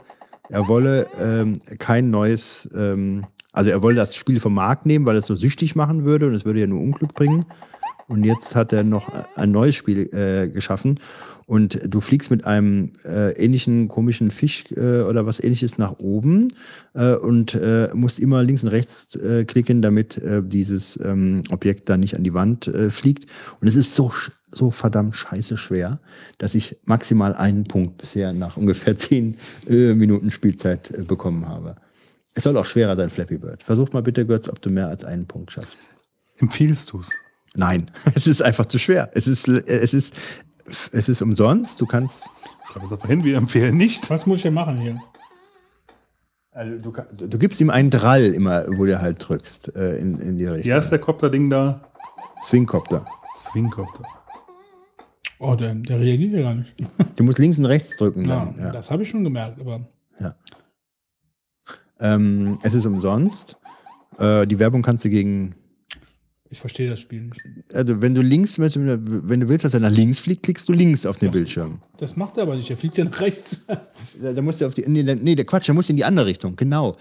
er 0.49 0.67
wolle 0.67 1.07
ähm, 1.19 1.59
kein 1.79 2.09
neues, 2.09 2.69
ähm, 2.75 3.23
also 3.51 3.69
er 3.69 3.81
wolle 3.81 3.95
das 3.95 4.15
Spiel 4.15 4.39
vom 4.39 4.53
Markt 4.53 4.85
nehmen, 4.85 5.05
weil 5.05 5.15
es 5.15 5.25
so 5.25 5.35
süchtig 5.35 5.75
machen 5.75 6.05
würde 6.05 6.27
und 6.27 6.33
es 6.33 6.45
würde 6.45 6.59
ja 6.59 6.67
nur 6.67 6.81
Unglück 6.81 7.13
bringen. 7.13 7.45
Und 8.07 8.23
jetzt 8.23 8.55
hat 8.55 8.71
er 8.71 8.83
noch 8.83 9.11
ein 9.35 9.51
neues 9.51 9.75
Spiel 9.75 10.09
äh, 10.13 10.47
geschaffen. 10.47 10.99
Und 11.45 11.79
du 11.85 12.01
fliegst 12.01 12.29
mit 12.29 12.45
einem 12.45 12.91
äh, 13.05 13.31
ähnlichen 13.31 13.87
komischen 13.87 14.31
Fisch 14.31 14.65
äh, 14.75 15.01
oder 15.01 15.25
was 15.25 15.41
ähnliches 15.41 15.77
nach 15.77 15.97
oben 15.97 16.49
äh, 16.93 17.15
und 17.15 17.53
äh, 17.55 17.89
musst 17.93 18.19
immer 18.19 18.43
links 18.43 18.63
und 18.63 18.69
rechts 18.69 19.15
äh, 19.15 19.45
klicken, 19.45 19.81
damit 19.81 20.17
äh, 20.17 20.41
dieses 20.43 20.99
ähm, 21.01 21.43
Objekt 21.49 21.87
dann 21.87 22.01
nicht 22.01 22.17
an 22.17 22.23
die 22.23 22.33
Wand 22.33 22.67
äh, 22.67 22.89
fliegt. 22.89 23.27
Und 23.61 23.67
es 23.67 23.75
ist 23.75 23.95
so, 23.95 24.11
so 24.51 24.71
verdammt 24.71 25.15
scheiße 25.15 25.57
schwer, 25.57 25.99
dass 26.37 26.55
ich 26.55 26.77
maximal 26.85 27.35
einen 27.35 27.65
Punkt 27.65 27.97
bisher 27.97 28.33
nach 28.33 28.57
ungefähr 28.57 28.97
zehn 28.97 29.37
äh, 29.67 29.93
Minuten 29.93 30.31
Spielzeit 30.31 30.91
äh, 30.91 31.03
bekommen 31.03 31.47
habe. 31.47 31.75
Es 32.33 32.43
soll 32.43 32.55
auch 32.57 32.65
schwerer 32.65 32.95
sein, 32.95 33.09
Flappy 33.09 33.37
Bird. 33.37 33.63
Versuch 33.63 33.91
mal 33.93 34.03
bitte, 34.03 34.25
Götz, 34.25 34.47
ob 34.47 34.61
du 34.61 34.69
mehr 34.69 34.87
als 34.87 35.03
einen 35.03 35.25
Punkt 35.25 35.51
schaffst. 35.51 35.77
Empfiehlst 36.37 36.91
du 36.91 37.01
es? 37.01 37.09
Nein, 37.55 37.89
es 38.15 38.27
ist 38.27 38.41
einfach 38.41 38.67
zu 38.67 38.77
schwer. 38.77 39.09
Es 39.13 39.27
ist, 39.27 39.47
es 39.47 39.93
ist, 39.93 40.13
es 40.91 41.09
ist 41.09 41.21
umsonst. 41.21 41.81
Du 41.81 41.85
kannst. 41.85 42.25
Schreib 42.71 42.83
es 42.83 42.91
einfach 42.91 43.07
hin, 43.07 43.23
wir 43.23 43.37
empfehlen 43.37 43.75
nicht. 43.75 44.09
Was 44.09 44.25
muss 44.25 44.37
ich 44.37 44.43
denn 44.43 44.53
machen 44.53 44.77
hier? 44.77 45.01
Also 46.51 46.77
du, 46.77 46.91
du 47.27 47.37
gibst 47.37 47.61
ihm 47.61 47.69
einen 47.69 47.91
Drall 47.91 48.33
immer, 48.33 48.65
wo 48.77 48.85
du 48.85 48.99
halt 48.99 49.27
drückst, 49.27 49.75
äh, 49.75 49.97
in, 49.97 50.19
in 50.19 50.37
die 50.37 50.45
Richtung. 50.45 50.65
Wie 50.65 50.73
heißt 50.73 50.91
der 50.91 50.99
Copter-Ding 50.99 51.49
da? 51.49 51.81
Swingcopter. 52.43 53.05
Swingcopter. 53.35 54.03
Oh, 55.39 55.55
der, 55.55 55.75
der 55.75 55.99
reagiert 55.99 56.33
ja 56.33 56.41
gar 56.41 56.55
nicht. 56.55 56.73
Du 57.15 57.23
musst 57.23 57.39
links 57.39 57.57
und 57.57 57.65
rechts 57.65 57.95
drücken 57.97 58.27
Ja, 58.27 58.45
dann. 58.45 58.59
Ja. 58.59 58.71
das 58.71 58.89
habe 58.91 59.03
ich 59.03 59.09
schon 59.09 59.23
gemerkt, 59.23 59.59
aber 59.59 59.87
Ähm, 61.99 62.59
es 62.63 62.73
ist 62.73 62.85
umsonst. 62.85 63.57
Äh, 64.19 64.45
die 64.47 64.59
Werbung 64.59 64.81
kannst 64.83 65.03
du 65.05 65.09
gegen. 65.09 65.55
ich 66.49 66.59
verstehe 66.59 66.89
das 66.89 66.99
Spiel 66.99 67.23
nicht. 67.23 67.41
Also 67.73 68.01
wenn 68.01 68.13
du 68.13 68.21
links, 68.21 68.57
möchtest- 68.57 68.85
wenn 69.03 69.39
du 69.39 69.49
willst, 69.49 69.65
dass 69.65 69.73
er 69.73 69.79
nach 69.79 69.89
links 69.91 70.19
fliegt, 70.19 70.43
klickst 70.43 70.69
du 70.69 70.73
links 70.73 71.05
auf 71.05 71.17
den 71.17 71.31
Bildschirm. 71.31 71.79
Das 71.97 72.15
macht 72.15 72.37
er 72.37 72.43
aber 72.43 72.55
nicht, 72.55 72.69
er 72.69 72.77
fliegt 72.77 72.97
ja 72.97 73.05
nach 73.05 73.19
rechts. 73.19 73.65
Da, 74.21 74.33
da 74.33 74.41
musst 74.41 74.61
du 74.61 74.65
auf 74.65 74.73
die. 74.73 74.83
Nee, 74.87 75.03
nee, 75.03 75.35
der 75.35 75.45
Quatsch, 75.45 75.67
der 75.67 75.75
muss 75.75 75.89
in 75.89 75.95
die 75.97 76.05
andere 76.05 76.25
Richtung. 76.25 76.55
Genau. 76.55 76.97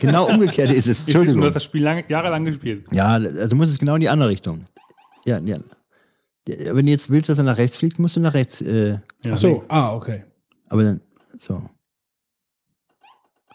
Genau 0.00 0.28
umgekehrt 0.28 0.70
ist 0.72 0.86
es. 0.86 1.00
Entschuldigung. 1.06 1.40
du 1.40 1.46
hast 1.46 1.54
das 1.54 1.64
Spiel 1.64 1.82
lange, 1.82 2.04
jahrelang 2.08 2.44
gespielt. 2.44 2.84
Ja, 2.92 3.12
also 3.14 3.56
muss 3.56 3.70
es 3.70 3.78
genau 3.78 3.94
in 3.94 4.00
die 4.02 4.08
andere 4.08 4.28
Richtung. 4.28 4.64
Ja, 5.24 5.38
ja. 5.38 5.58
Wenn 6.46 6.86
du 6.86 6.92
jetzt 6.92 7.10
willst, 7.10 7.28
dass 7.28 7.38
er 7.38 7.44
nach 7.44 7.58
rechts 7.58 7.76
fliegt, 7.76 7.98
musst 7.98 8.16
du 8.16 8.20
nach 8.20 8.34
rechts. 8.34 8.60
Äh, 8.60 8.98
Ja, 9.24 9.32
Ach 9.32 9.36
so, 9.36 9.64
ah, 9.68 9.92
okay. 9.94 10.22
aber 10.68 10.84
dann, 10.84 11.00
so. 11.36 11.60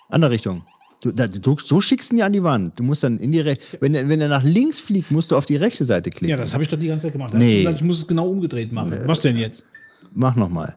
Andere 0.10 0.32
Richtung. 0.32 0.64
Du, 1.02 1.11
da, 1.11 1.28
du, 1.28 1.56
so 1.58 1.82
schickst 1.82 2.11
du 2.11 2.16
ihn 2.16 2.20
ja 2.20 2.26
an 2.26 2.34
die 2.34 2.44
Wand. 2.44 2.78
Du 2.78 2.84
musst 2.84 3.03
dann 3.03 3.18
in 3.18 3.32
die 3.32 3.40
rechte. 3.40 3.64
Wenn, 3.80 3.95
er- 3.95 4.08
wenn 4.08 4.22
er 4.22 4.28
nach 4.28 4.44
links 4.44 4.80
fliegt, 4.82 5.10
musst 5.10 5.32
du 5.32 5.38
auf 5.38 5.45
die 5.45 5.56
rechte 5.56 5.84
Seite 5.86 6.10
klicken. 6.10 6.30
Ja, 6.30 6.38
das 6.38 6.53
habe 6.53 6.64
ich 6.64 6.70
doch 6.70 6.78
die 6.78 6.88
ganze 6.88 7.08
Zeit 7.08 7.14
gemacht. 7.14 7.34
Nee. 7.34 7.40
Nee. 7.40 7.58
Gesagt, 7.60 7.78
ich 7.78 7.84
muss 7.84 7.98
es 8.00 8.08
genau 8.08 8.28
umgedreht 8.30 8.72
machen. 8.72 8.94
Was 9.06 9.22
denn 9.22 9.38
jetzt? 9.38 9.66
Mach 10.14 10.36
nochmal. 10.36 10.76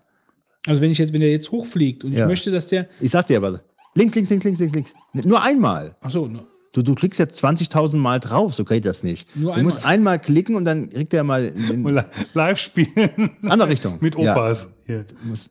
Also 0.67 0.81
wenn 0.81 0.91
ich 0.91 0.99
jetzt, 0.99 1.13
wenn 1.13 1.21
der 1.21 1.31
jetzt 1.31 1.51
hochfliegt 1.51 2.05
und 2.05 2.13
ich 2.13 2.19
Ja. 2.21 2.27
möchte, 2.27 2.51
dass 2.51 2.69
der. 2.69 2.89
Ich 3.01 3.11
sag 3.11 3.27
dir 3.27 3.37
aber, 3.37 3.61
links, 3.95 4.15
links, 4.15 4.31
links, 4.31 4.45
links, 4.45 4.61
links, 4.61 4.75
links. 4.75 4.93
Nur 5.27 5.43
einmal. 5.43 5.95
Ach 6.01 6.11
so, 6.11 6.27
ne. 6.27 6.47
Du, 6.75 6.83
du 6.83 6.95
klickst 6.97 7.19
jetzt 7.21 7.43
20.000 7.43 7.97
Mal 7.97 8.19
drauf, 8.21 8.53
so 8.53 8.65
geht 8.65 8.85
das 8.85 9.03
nicht. 9.05 9.29
Nur 9.37 9.45
du 9.47 9.51
einmal. 9.53 9.63
musst 9.65 9.87
einmal 9.87 10.19
klicken 10.19 10.57
und 10.57 10.65
dann 10.65 10.91
kriegt 10.91 11.15
er 11.15 11.23
mal 11.25 11.53
Live 12.35 12.59
spielen 12.59 13.31
andere 13.49 13.69
Richtung. 13.71 13.97
mit 14.01 14.19
Ja, 14.19 14.33
Opas. 14.35 14.69
Hier. 14.85 15.05
du 15.05 15.15
musst 15.29 15.51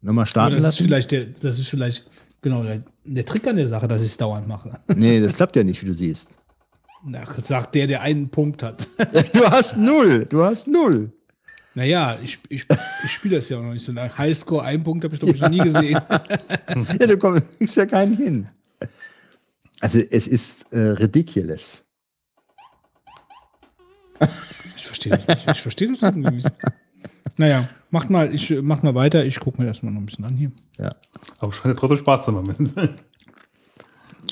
nochmal 0.00 0.24
starten 0.26 0.54
das 0.54 0.62
ist 0.62 0.66
lassen. 0.70 0.84
vielleicht 0.84 1.10
der, 1.10 1.24
das 1.26 1.58
ist 1.58 1.68
vielleicht 1.68 2.08
genau 2.40 2.62
der, 2.62 2.82
der 3.04 3.26
Trick 3.26 3.46
an 3.48 3.56
der 3.56 3.66
Sache, 3.66 3.88
dass 3.88 4.00
ich 4.00 4.06
es 4.08 4.16
dauernd 4.16 4.46
mache. 4.48 4.78
Nee, 4.94 5.20
das 5.20 5.34
klappt 5.34 5.56
ja 5.56 5.64
nicht, 5.64 5.82
wie 5.82 5.86
du 5.86 5.92
siehst. 5.94 6.28
Na, 7.04 7.24
sagt 7.42 7.74
der, 7.74 7.86
der 7.88 8.02
einen 8.02 8.28
Punkt 8.28 8.62
hat. 8.62 8.86
Du 9.32 9.44
hast 9.50 9.76
null. 9.76 10.26
Du 10.26 10.44
hast 10.44 10.68
null. 10.68 11.10
Naja, 11.74 12.18
ich, 12.22 12.38
ich, 12.48 12.66
ich 13.04 13.10
spiele 13.10 13.36
das 13.36 13.48
ja 13.48 13.58
auch 13.58 13.62
noch 13.62 13.72
nicht 13.72 13.84
so 13.84 13.90
lange. 13.92 14.16
Highscore, 14.16 14.62
ein 14.64 14.82
Punkt 14.84 15.02
habe 15.04 15.14
ich 15.14 15.20
glaube 15.20 15.34
ich 15.34 15.40
noch 15.40 15.48
nie 15.48 15.58
gesehen. 15.58 15.98
Ja, 17.00 17.06
du 17.06 17.16
kommst 17.18 17.76
ja 17.76 17.86
keinen 17.86 18.16
hin. 18.16 18.46
Also 19.80 19.98
es 19.98 20.26
ist 20.26 20.72
äh, 20.72 20.78
ridiculous. 20.78 21.84
Ich 24.76 24.86
verstehe 24.86 25.12
das 25.12 25.28
nicht. 25.28 25.50
Ich 25.52 25.62
verstehe 25.62 25.92
das 25.92 26.14
nicht. 26.14 26.50
Naja, 27.36 27.68
macht 27.90 28.10
mal, 28.10 28.34
ich 28.34 28.50
mach 28.60 28.82
mal 28.82 28.94
weiter. 28.94 29.24
Ich 29.24 29.38
gucke 29.38 29.60
mir 29.60 29.68
das 29.68 29.82
mal 29.82 29.90
noch 29.90 30.00
ein 30.00 30.06
bisschen 30.06 30.24
an 30.24 30.34
hier. 30.34 30.50
Ja. 30.78 30.90
Aber 31.38 31.52
scheint 31.52 31.74
ja 31.74 31.74
trotzdem 31.74 31.98
Spaß 31.98 32.24
zu 32.24 32.32
machen. 32.32 32.72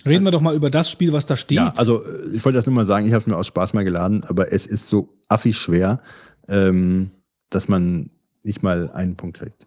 Reden 0.07 0.25
wir 0.25 0.31
doch 0.31 0.41
mal 0.41 0.55
über 0.55 0.71
das 0.71 0.91
Spiel, 0.91 1.13
was 1.13 1.27
da 1.27 1.37
steht. 1.37 1.57
Ja, 1.57 1.73
also 1.77 2.03
äh, 2.05 2.35
ich 2.35 2.45
wollte 2.45 2.57
das 2.57 2.67
nur 2.67 2.75
mal 2.75 2.87
sagen, 2.87 3.07
ich 3.07 3.13
habe 3.13 3.21
es 3.21 3.27
mir 3.27 3.37
aus 3.37 3.47
Spaß 3.47 3.75
mal 3.75 3.85
geladen, 3.85 4.25
aber 4.25 4.53
es 4.53 4.67
ist 4.67 4.89
so 4.89 5.09
affig 5.29 5.57
schwer, 5.57 6.01
ähm, 6.49 7.11
dass 7.51 7.69
man 7.69 8.11
nicht 8.43 8.63
mal 8.63 8.91
einen 8.91 9.17
Punkt 9.17 9.39
kriegt. 9.39 9.67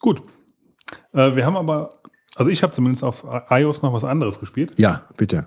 Gut. 0.00 0.22
Äh, 1.12 1.34
wir 1.36 1.44
haben 1.44 1.56
aber, 1.56 1.88
also 2.36 2.50
ich 2.50 2.62
habe 2.62 2.72
zumindest 2.72 3.04
auf 3.04 3.24
iOS 3.50 3.82
noch 3.82 3.92
was 3.92 4.04
anderes 4.04 4.40
gespielt. 4.40 4.78
Ja, 4.78 5.02
bitte. 5.16 5.46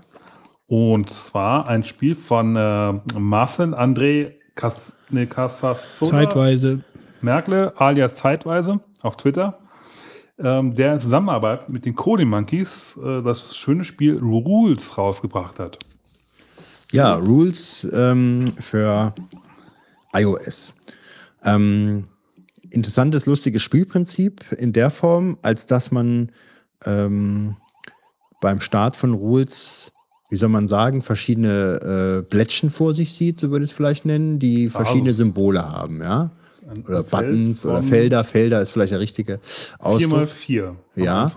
Und 0.66 1.10
zwar 1.10 1.66
ein 1.66 1.84
Spiel 1.84 2.14
von 2.14 2.56
äh, 2.56 2.92
Marcel 3.18 3.74
André 3.74 4.32
Cas 4.54 4.92
nee, 5.10 5.26
Casasola 5.26 6.10
Zeitweise. 6.10 6.84
Merkle, 7.20 7.72
alias 7.76 8.16
Zeitweise, 8.16 8.80
auf 9.02 9.16
Twitter, 9.16 9.58
ähm, 10.38 10.74
der 10.74 10.94
in 10.94 11.00
Zusammenarbeit 11.00 11.68
mit 11.68 11.84
den 11.84 11.94
Coding 11.94 12.28
Monkeys 12.28 12.98
äh, 13.02 13.22
das 13.22 13.56
schöne 13.56 13.84
Spiel 13.84 14.18
Rules 14.18 14.98
rausgebracht 14.98 15.58
hat. 15.58 15.78
Ja, 16.92 17.14
Rules 17.16 17.86
ähm, 17.92 18.52
für 18.58 19.14
iOS. 20.14 20.74
Ähm, 21.44 22.04
interessantes, 22.70 23.26
lustiges 23.26 23.62
Spielprinzip 23.62 24.52
in 24.52 24.72
der 24.72 24.90
Form, 24.90 25.38
als 25.42 25.66
dass 25.66 25.90
man 25.90 26.32
ähm, 26.84 27.56
beim 28.40 28.60
Start 28.60 28.96
von 28.96 29.14
Rules, 29.14 29.92
wie 30.30 30.36
soll 30.36 30.48
man 30.48 30.68
sagen, 30.68 31.02
verschiedene 31.02 32.20
äh, 32.20 32.22
Blättchen 32.22 32.70
vor 32.70 32.94
sich 32.94 33.14
sieht, 33.14 33.40
so 33.40 33.50
würde 33.50 33.64
ich 33.64 33.70
es 33.70 33.76
vielleicht 33.76 34.04
nennen, 34.04 34.38
die 34.38 34.68
verschiedene 34.68 35.10
Also. 35.10 35.24
Symbole 35.24 35.62
haben, 35.62 36.00
ja. 36.02 36.30
Ein 36.68 36.84
Oder 36.84 37.02
Feld 37.02 37.28
Buttons 37.28 37.64
oder 37.64 37.82
Felder. 37.82 38.24
Felder 38.24 38.60
ist 38.60 38.72
vielleicht 38.72 38.92
der 38.92 39.00
richtige 39.00 39.40
Ausdruck. 39.78 40.28
4x4. 40.28 40.66
am 40.66 40.76
Ja. 40.96 41.32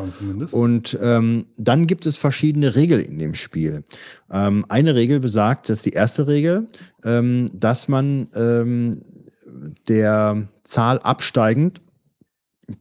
Und 0.52 0.98
ähm, 1.02 1.46
dann 1.58 1.88
gibt 1.88 2.06
es 2.06 2.18
verschiedene 2.18 2.76
Regeln 2.76 3.06
in 3.06 3.18
dem 3.18 3.36
Spiel. 3.36 3.86
Ähm, 4.30 4.66
eine 4.68 4.94
Regel 4.94 5.22
besagt, 5.22 5.70
das 5.70 5.80
ist 5.80 5.86
die 5.86 5.92
erste 5.92 6.28
Regel, 6.28 6.68
ähm, 7.06 7.50
dass 7.54 7.88
man 7.88 8.30
ähm, 8.36 9.04
der 9.88 10.48
Zahl 10.64 11.00
absteigend 11.00 11.82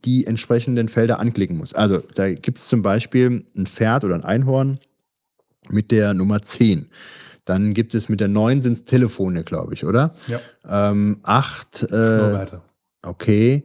die 0.05 0.27
entsprechenden 0.27 0.89
Felder 0.89 1.19
anklicken 1.19 1.57
muss. 1.57 1.75
Also 1.75 1.99
da 2.15 2.33
gibt 2.33 2.59
es 2.59 2.69
zum 2.69 2.83
Beispiel 2.83 3.45
ein 3.57 3.67
Pferd 3.67 4.05
oder 4.05 4.15
ein 4.15 4.25
Einhorn 4.25 4.79
mit 5.69 5.91
der 5.91 6.15
Nummer 6.15 6.43
10. 6.43 6.89
Dann 7.45 7.75
gibt 7.75 7.95
es 7.95 8.09
mit 8.09 8.21
der 8.21 8.29
9 8.29 8.63
sind 8.63 8.73
es 8.75 8.85
Telefone, 8.85 9.43
glaube 9.45 9.75
ich, 9.75 9.85
oder? 9.85 10.15
ja, 10.27 10.41
Ähm, 10.69 11.19
8, 11.23 11.85
äh, 11.91 12.47
okay, 13.03 13.65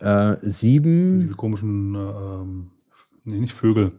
äh, 0.00 0.36
7, 0.40 1.20
Diese 1.20 1.34
komischen, 1.34 1.94
äh, 1.94 1.98
ähm, 1.98 2.70
nee, 3.24 3.38
nicht 3.40 3.54
Vögel, 3.54 3.92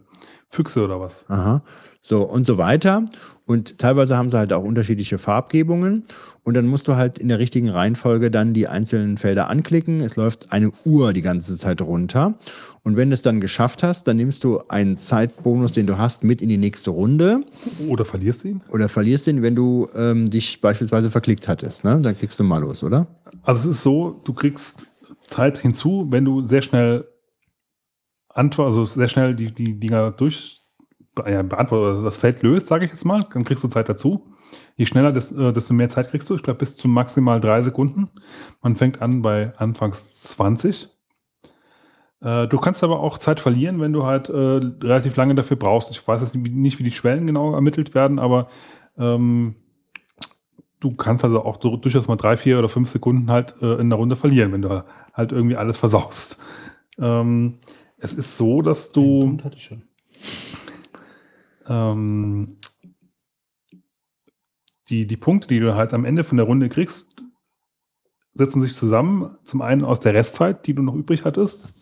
Füchse 0.48 0.84
oder 0.84 1.00
was. 1.00 1.26
Aha. 1.28 1.64
So 2.02 2.24
und 2.24 2.45
so 2.45 2.58
weiter. 2.58 3.06
Und 3.48 3.77
teilweise 3.77 4.17
haben 4.17 4.30
sie 4.30 4.38
halt 4.38 4.51
auch 4.53 4.64
unterschiedliche 4.64 5.19
Farbgebungen. 5.19 6.03
Und 6.43 6.56
dann 6.56 6.65
musst 6.65 6.88
du 6.88 6.95
halt 6.95 7.19
in 7.19 7.27
der 7.27 7.38
richtigen 7.38 7.69
Reihenfolge 7.69 8.32
dann 8.32 8.53
die 8.53 8.67
einzelnen 8.67 9.17
Felder 9.17 9.49
anklicken. 9.49 10.01
Es 10.01 10.15
läuft 10.15 10.51
eine 10.51 10.72
Uhr 10.83 11.14
die 11.14 11.22
ganze 11.22 11.56
Zeit 11.57 11.82
runter. 11.82 12.35
Und 12.83 12.98
wenn 12.98 13.09
du 13.09 13.14
es 13.14 13.22
dann 13.22 13.41
geschafft 13.41 13.83
hast, 13.83 14.07
dann 14.07 14.17
nimmst 14.17 14.43
du 14.43 14.59
einen 14.67 14.98
Zeitbonus, 14.98 15.74
den 15.74 15.85
du 15.85 15.98
hast, 15.98 16.24
mit 16.24 16.41
in 16.41 16.49
die 16.49 16.57
nächste 16.57 16.90
Runde. 16.90 17.41
Oder 17.88 18.03
verlierst 18.03 18.43
du 18.43 18.48
ihn? 18.48 18.61
Oder 18.69 18.90
verlierst 18.90 19.27
den, 19.27 19.43
wenn 19.43 19.56
du 19.56 19.88
ähm, 19.95 20.30
dich 20.30 20.59
beispielsweise 20.59 21.11
verklickt 21.11 21.48
hattest. 21.48 21.83
Ne? 21.83 21.99
Dann 22.01 22.17
kriegst 22.17 22.40
du 22.40 22.43
Malus, 22.43 22.83
oder? 22.83 23.07
Also 23.43 23.69
es 23.69 23.77
ist 23.77 23.83
so, 23.83 24.22
du 24.24 24.33
kriegst 24.33 24.88
Zeit 25.22 25.59
hinzu, 25.59 26.07
wenn 26.09 26.25
du 26.25 26.45
sehr 26.45 26.64
schnell 26.64 27.07
Antwort, 28.30 28.67
also 28.67 28.85
sehr 28.85 29.07
schnell 29.07 29.35
die, 29.35 29.51
die 29.53 29.80
Dinger 29.80 30.11
durch 30.11 30.65
ja, 31.27 31.42
beantwortet, 31.42 32.06
das 32.06 32.18
Feld 32.18 32.42
löst, 32.44 32.68
sage 32.68 32.85
ich 32.85 32.92
jetzt 32.92 33.06
mal, 33.06 33.22
dann 33.34 33.44
kriegst 33.44 33.64
du 33.64 33.68
Zeit 33.68 33.90
dazu. 33.90 34.27
Je 34.76 34.85
schneller, 34.85 35.10
äh, 35.16 35.53
desto 35.53 35.74
mehr 35.74 35.90
Zeit 35.90 36.10
kriegst 36.10 36.30
du. 36.30 36.35
Ich 36.35 36.44
glaube, 36.44 36.60
bis 36.60 36.76
zu 36.76 36.88
maximal 36.88 37.40
drei 37.40 37.61
Sekunden. 37.61 38.10
Man 38.61 38.76
fängt 38.76 39.02
an 39.02 39.22
bei 39.22 39.53
anfangs 39.58 40.14
20. 40.24 40.90
Äh, 42.22 42.48
Du 42.48 42.58
kannst 42.60 42.84
aber 42.84 43.00
auch 43.00 43.18
Zeit 43.18 43.40
verlieren, 43.40 43.80
wenn 43.80 43.94
du 43.94 44.03
halt 44.06 44.30
äh, 44.30 44.34
relativ 44.34 45.16
lange 45.16 45.35
dafür 45.35 45.58
brauchst. 45.58 45.92
Ich 45.92 46.06
weiß 46.08 46.22
jetzt 46.22 46.35
nicht, 46.35 46.80
wie 46.80 46.84
die 46.84 46.92
Schwellen 46.92 47.27
genau 47.27 47.53
ermittelt 47.53 47.94
werden, 47.95 48.19
aber 48.19 48.48
ähm, 48.98 49.56
du 50.80 50.95
kannst 50.95 51.24
also 51.24 51.44
auch 51.44 51.58
du- 51.58 51.77
durchaus 51.77 52.08
mal 52.08 52.16
drei, 52.16 52.38
vier 52.38 52.58
oder 52.60 52.69
fünf 52.69 52.90
Sekunden 52.90 53.30
halt 53.32 53.56
äh, 53.61 53.76
in 53.76 53.90
der 53.90 53.98
Runde 53.98 54.16
verlieren, 54.16 54.52
wenn 54.52 54.61
du 54.61 54.84
halt 55.14 55.32
irgendwie 55.32 55.56
alles 55.58 55.77
versaust. 55.77 56.38
Ähm, 57.00 57.60
es 57.98 58.14
ist 58.14 58.38
so, 58.38 58.61
dass 58.61 58.92
du 58.92 59.38
hatte 59.44 59.58
ich 59.58 59.64
schon. 59.64 59.84
Ähm, 61.68 62.58
die, 64.90 65.08
die 65.08 65.18
Punkte, 65.18 65.48
die 65.48 65.60
du 65.60 65.76
halt 65.76 65.94
am 65.94 66.06
Ende 66.06 66.24
von 66.24 66.38
der 66.38 66.45
Runde 66.45 66.69
kriegst, 66.69 67.24
setzen 68.34 68.61
sich 68.61 68.76
zusammen. 68.76 69.35
Zum 69.44 69.61
einen 69.61 69.84
aus 69.84 70.00
der 70.00 70.14
Restzeit, 70.14 70.66
die 70.68 70.74
du 70.74 70.84
noch 70.84 70.95
übrig 70.95 71.26
hattest, 71.26 71.74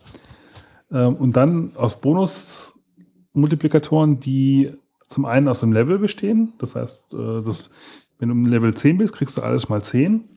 ähm, 0.92 1.16
und 1.16 1.36
dann 1.36 1.76
aus 1.76 2.00
Bonus-Multiplikatoren, 2.00 4.20
die 4.20 4.72
zum 5.10 5.26
einen 5.26 5.48
aus 5.48 5.60
dem 5.60 5.74
Level 5.74 6.00
bestehen. 6.00 6.54
Das 6.60 6.76
heißt, 6.76 7.14
äh, 7.14 7.44
das, 7.44 7.70
wenn 8.20 8.30
du 8.30 8.36
im 8.36 8.46
Level 8.46 8.74
10 8.74 9.00
bist, 9.00 9.14
kriegst 9.14 9.38
du 9.38 9.42
alles 9.42 9.68
mal 9.70 9.84
10. 9.84 10.30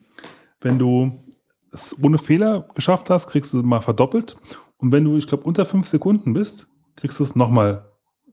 Wenn 0.59 0.79
du 0.79 1.23
es 1.71 1.95
ohne 2.01 2.17
Fehler 2.17 2.67
geschafft 2.73 3.09
hast, 3.09 3.27
kriegst 3.27 3.53
du 3.53 3.61
mal 3.63 3.81
verdoppelt. 3.81 4.37
Und 4.77 4.91
wenn 4.91 5.05
du, 5.05 5.15
ich 5.17 5.27
glaube, 5.27 5.43
unter 5.43 5.65
5 5.65 5.87
Sekunden 5.87 6.33
bist, 6.33 6.67
kriegst 6.95 7.19
du 7.19 7.23
es 7.23 7.35
nochmal 7.35 7.86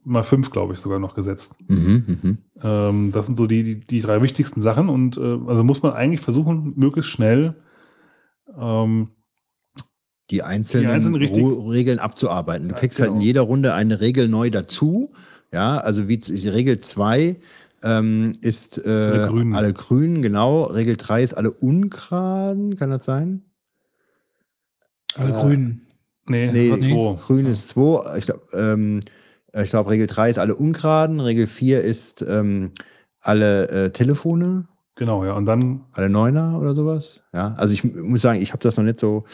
mal 0.05 0.23
5, 0.23 0.51
glaube 0.51 0.75
ich, 0.75 0.81
sogar 0.81 0.99
noch 0.99 1.15
gesetzt. 1.15 1.53
Mhm, 1.69 2.19
mhm. 2.23 2.39
Ähm, 2.63 3.13
das 3.13 3.27
sind 3.27 3.37
so 3.37 3.47
die, 3.47 3.63
die, 3.63 3.81
die 3.81 4.01
drei 4.01 4.23
wichtigsten 4.23 4.61
Sachen. 4.61 4.89
Und 4.89 5.17
äh, 5.17 5.39
also 5.47 5.65
muss 5.65 5.83
man 5.83 5.93
eigentlich 5.93 6.21
versuchen, 6.21 6.73
möglichst 6.77 7.11
schnell 7.11 7.55
ähm, 8.59 9.09
Die 10.31 10.43
einzelnen, 10.43 10.87
Die 10.89 10.93
einzelnen 10.93 11.17
richtig- 11.17 11.45
Regeln 11.45 11.99
abzuarbeiten. 11.99 12.69
Du 12.69 12.75
Ja, 12.75 12.81
kriegst 12.81 12.99
halt 13.01 13.09
in 13.09 13.15
genau. 13.15 13.25
jeder 13.25 13.41
Runde 13.43 13.75
eine 13.75 14.01
Regel 14.01 14.29
neu 14.29 14.51
dazu. 14.51 15.13
Ja, 15.53 15.79
also 15.79 16.09
wie 16.09 16.17
Regel 16.49 16.81
2 16.81 17.37
ähm, 17.83 18.33
ist 18.41 18.79
äh, 18.85 18.89
Alle 18.89 19.29
Grünen. 19.29 19.55
alle 19.55 19.73
Grünen, 19.75 20.23
genau. 20.23 20.65
Regel 20.65 20.97
3 20.97 21.23
ist 21.23 21.35
alle 21.35 21.51
Ungeraden, 21.51 22.77
kann 22.77 22.91
das 22.91 23.05
sein? 23.05 23.43
Alle 25.17 25.31
Äh, 25.31 25.41
Grünen. 25.41 25.87
nee, 26.29 26.51
Nee. 26.51 27.17
Grün 27.27 27.47
ist 27.47 27.69
2. 27.69 28.19
Ich 28.19 28.25
glaube, 28.27 28.43
ähm, 28.55 29.01
ich 29.63 29.71
glaub, 29.71 29.89
Regel 29.89 30.07
3 30.07 30.31
ist 30.31 30.39
alle 30.39 30.57
Ungeraden. 30.57 31.21
Regel 31.21 31.47
4 31.47 31.81
ist 31.83 32.23
ähm, 32.23 32.73
alle 33.21 33.69
äh, 33.69 33.91
Telefone, 33.91 34.67
Genau, 34.97 35.25
ja. 35.25 35.33
Und 35.33 35.47
dann, 35.47 35.81
alle 35.93 36.09
Neuner 36.09 36.61
oder 36.61 36.73
sowas. 36.73 37.25
Ja, 37.33 37.55
also 37.55 37.75
ich 37.75 37.83
muss 37.83 38.21
sagen, 38.21 38.41
ich 38.41 38.53
habe 38.53 38.63
das 38.63 38.77
noch 38.77 38.85
nicht 38.85 39.01
so 39.01 39.25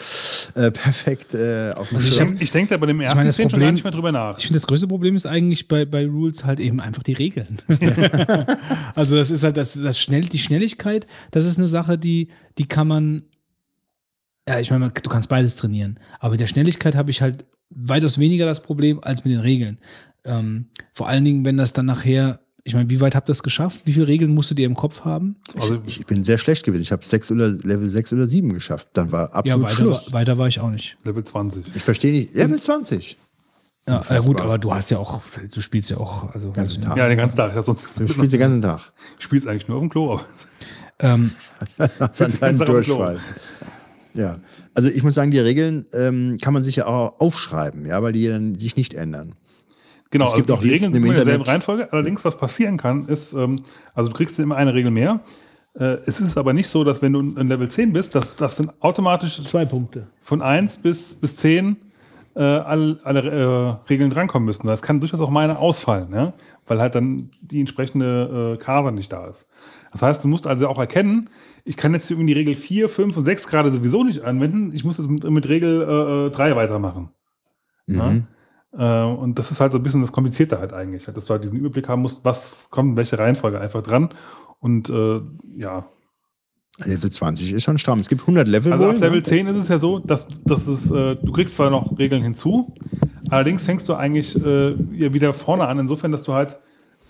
äh, 0.54 0.70
perfekt 0.70 1.34
äh, 1.34 1.72
auf 1.72 1.90
dem 1.90 1.96
Also 1.96 2.24
ich 2.24 2.40
ich 2.40 2.50
denke 2.50 2.70
da 2.70 2.76
bei 2.78 2.86
dem 2.86 3.00
ersten 3.00 3.18
meine, 3.18 3.28
das 3.28 3.34
Szenen 3.34 3.50
schon 3.50 3.58
Problem- 3.58 3.66
gar 3.66 3.72
nicht 3.72 3.84
mehr 3.84 3.92
drüber 3.92 4.12
nach. 4.12 4.38
Ich 4.38 4.44
finde, 4.44 4.58
das 4.58 4.66
größte 4.66 4.88
Problem 4.88 5.16
ist 5.16 5.26
eigentlich 5.26 5.68
bei, 5.68 5.84
bei 5.84 6.06
Rules 6.06 6.44
halt 6.44 6.60
eben 6.60 6.80
einfach 6.80 7.02
die 7.02 7.12
Regeln. 7.12 7.58
also 8.94 9.16
das 9.16 9.30
ist 9.30 9.44
halt 9.44 9.58
das, 9.58 9.74
das 9.74 9.98
schnell, 9.98 10.22
die 10.22 10.38
Schnelligkeit, 10.38 11.06
das 11.30 11.44
ist 11.44 11.58
eine 11.58 11.66
Sache, 11.68 11.98
die, 11.98 12.28
die 12.56 12.66
kann 12.66 12.88
man, 12.88 13.24
ja, 14.48 14.60
ich 14.60 14.70
meine, 14.70 14.90
du 14.90 15.10
kannst 15.10 15.28
beides 15.28 15.56
trainieren. 15.56 16.00
Aber 16.20 16.30
mit 16.30 16.40
der 16.40 16.46
Schnelligkeit 16.46 16.94
habe 16.94 17.10
ich 17.10 17.20
halt 17.20 17.44
weitaus 17.68 18.18
weniger 18.18 18.46
das 18.46 18.62
Problem 18.62 18.98
als 19.02 19.24
mit 19.26 19.34
den 19.34 19.40
Regeln. 19.40 19.78
Ähm, 20.24 20.66
vor 20.92 21.08
allen 21.08 21.24
Dingen, 21.24 21.44
wenn 21.44 21.56
das 21.56 21.72
dann 21.72 21.86
nachher, 21.86 22.40
ich 22.64 22.74
meine, 22.74 22.90
wie 22.90 23.00
weit 23.00 23.14
habt 23.14 23.28
ihr 23.28 23.32
das 23.32 23.42
geschafft? 23.42 23.82
Wie 23.86 23.92
viele 23.92 24.06
Regeln 24.08 24.34
musst 24.34 24.50
du 24.50 24.54
dir 24.54 24.66
im 24.66 24.74
Kopf 24.74 25.04
haben? 25.04 25.36
Also, 25.58 25.78
Ich 25.86 26.04
bin 26.06 26.24
sehr 26.24 26.38
schlecht 26.38 26.64
gewesen. 26.64 26.82
Ich 26.82 26.92
habe 26.92 27.04
sechs 27.04 27.30
oder 27.32 27.48
Level 27.48 27.88
6 27.88 28.12
oder 28.12 28.26
7 28.26 28.52
geschafft. 28.52 28.88
Dann 28.92 29.10
war 29.12 29.28
Ja, 29.28 29.34
absolut 29.34 29.62
weiter, 29.64 29.74
Schluss. 29.74 30.12
weiter 30.12 30.38
war 30.38 30.46
ich 30.48 30.60
auch 30.60 30.70
nicht. 30.70 30.96
Level 31.04 31.24
20. 31.24 31.64
Ich 31.74 31.82
verstehe 31.82 32.12
nicht. 32.12 32.34
Level 32.34 32.60
20. 32.60 33.16
Ja, 33.88 34.02
ja 34.08 34.20
gut, 34.20 34.40
aber 34.40 34.58
du 34.58 34.72
hast 34.74 34.90
ja 34.90 34.98
auch, 34.98 35.22
du 35.52 35.60
spielst 35.62 35.88
ja 35.90 35.96
auch, 35.96 36.32
also 36.34 36.52
Ganzen 36.52 36.80
ich. 36.80 36.84
Tag. 36.86 36.96
Ja, 36.98 37.08
den 37.08 37.16
ganzen 37.16 37.36
Tag. 37.36 37.54
Ja, 37.56 37.62
sonst 37.62 37.98
Du 37.98 38.06
spielst 38.06 38.32
den 38.34 38.40
ganzen 38.40 38.60
Tag. 38.60 38.92
ich 39.18 39.24
spiel's 39.24 39.46
eigentlich 39.46 39.66
nur 39.68 39.78
auf 39.78 39.82
dem 39.82 39.88
Klo. 39.90 40.12
Aber 40.12 40.24
Ähm, 40.98 41.30
Klo. 42.18 42.64
Durchfall. 42.66 43.18
Ja. 44.14 44.38
Also 44.74 44.88
ich 44.90 45.02
muss 45.02 45.14
sagen, 45.14 45.30
die 45.30 45.38
Regeln 45.38 45.86
ähm, 45.94 46.36
kann 46.40 46.52
man 46.54 46.62
sich 46.62 46.76
ja 46.76 46.86
auch 46.86 47.18
aufschreiben, 47.20 47.86
ja, 47.86 48.02
weil 48.02 48.12
die 48.12 48.26
dann 48.28 48.54
sich 48.54 48.76
nicht 48.76 48.94
ändern. 48.94 49.34
Genau, 50.10 50.24
Es 50.24 50.34
gibt 50.34 50.50
also 50.50 50.58
auch 50.58 50.62
die 50.62 50.70
Regeln 50.70 50.92
sind 50.92 50.96
im 50.96 51.04
immer 51.04 51.12
in 51.12 51.16
derselben. 51.16 51.44
Reihenfolge. 51.44 51.92
Allerdings, 51.92 52.24
was 52.24 52.36
passieren 52.36 52.76
kann, 52.76 53.06
ist, 53.06 53.32
ähm, 53.32 53.56
also 53.94 54.10
du 54.10 54.16
kriegst 54.16 54.38
immer 54.38 54.56
eine 54.56 54.74
Regel 54.74 54.90
mehr. 54.90 55.20
Äh, 55.74 55.98
es 56.04 56.20
ist 56.20 56.36
aber 56.36 56.52
nicht 56.52 56.68
so, 56.68 56.82
dass 56.82 57.00
wenn 57.00 57.12
du 57.12 57.20
in 57.20 57.48
Level 57.48 57.68
10 57.68 57.92
bist, 57.92 58.14
dass 58.14 58.34
das 58.34 58.56
dann 58.56 58.72
automatisch 58.80 59.42
zwei 59.44 59.64
Punkte. 59.64 60.08
von 60.22 60.42
1 60.42 60.78
bis, 60.78 61.14
bis 61.14 61.36
10 61.36 61.76
äh, 62.34 62.42
alle, 62.42 62.98
alle 63.04 63.20
äh, 63.20 63.88
Regeln 63.88 64.10
drankommen 64.10 64.46
müssen. 64.46 64.66
Das 64.66 64.82
kann 64.82 65.00
durchaus 65.00 65.20
auch 65.20 65.30
meine 65.30 65.58
ausfallen, 65.58 66.12
ja? 66.12 66.32
weil 66.66 66.80
halt 66.80 66.94
dann 66.94 67.30
die 67.40 67.60
entsprechende 67.60 68.56
äh, 68.58 68.62
Karte 68.62 68.92
nicht 68.92 69.12
da 69.12 69.26
ist. 69.26 69.46
Das 69.92 70.02
heißt, 70.02 70.24
du 70.24 70.28
musst 70.28 70.46
also 70.46 70.68
auch 70.68 70.78
erkennen, 70.78 71.28
ich 71.64 71.76
kann 71.76 71.92
jetzt 71.92 72.10
irgendwie 72.10 72.32
die 72.32 72.38
Regel 72.38 72.54
4, 72.54 72.88
5 72.88 73.16
und 73.16 73.24
6 73.24 73.46
gerade 73.48 73.72
sowieso 73.72 74.04
nicht 74.04 74.22
anwenden. 74.22 74.72
Ich 74.72 74.84
muss 74.84 74.98
jetzt 74.98 75.10
mit, 75.10 75.24
mit 75.24 75.48
Regel 75.48 76.28
äh, 76.28 76.30
3 76.30 76.56
weitermachen. 76.56 77.10
Ja? 77.86 78.10
Mhm. 78.10 78.26
Äh, 78.72 79.02
und 79.02 79.38
das 79.38 79.50
ist 79.50 79.60
halt 79.60 79.72
so 79.72 79.78
ein 79.78 79.82
bisschen 79.82 80.00
das 80.00 80.12
Komplizierte 80.12 80.58
halt 80.58 80.72
eigentlich, 80.72 81.04
dass 81.04 81.24
du 81.24 81.30
halt 81.30 81.44
diesen 81.44 81.58
Überblick 81.58 81.88
haben 81.88 82.02
musst, 82.02 82.24
was 82.24 82.68
kommt 82.70 82.90
in 82.90 82.96
welche 82.96 83.18
Reihenfolge 83.18 83.60
einfach 83.60 83.82
dran. 83.82 84.10
Und 84.60 84.88
äh, 84.90 85.20
ja, 85.56 85.86
Level 86.84 87.10
20 87.10 87.52
ist 87.52 87.64
schon 87.64 87.78
stramm. 87.78 87.98
Es 87.98 88.08
gibt 88.08 88.22
100 88.22 88.48
Level 88.48 88.72
also 88.72 88.86
wohl. 88.86 88.94
ab 88.94 89.00
Level 89.00 89.18
ne? 89.18 89.22
10 89.22 89.46
ist 89.48 89.56
es 89.56 89.68
ja 89.68 89.78
so, 89.78 89.98
dass, 89.98 90.28
dass 90.44 90.66
es, 90.66 90.90
äh, 90.90 91.16
du 91.16 91.32
kriegst 91.32 91.54
zwar 91.54 91.70
noch 91.70 91.98
Regeln 91.98 92.22
hinzu, 92.22 92.74
allerdings 93.28 93.64
fängst 93.64 93.88
du 93.88 93.94
eigentlich 93.94 94.36
äh, 94.36 95.12
wieder 95.12 95.34
vorne 95.34 95.68
an, 95.68 95.78
insofern, 95.78 96.12
dass 96.12 96.22
du 96.22 96.32
halt 96.32 96.58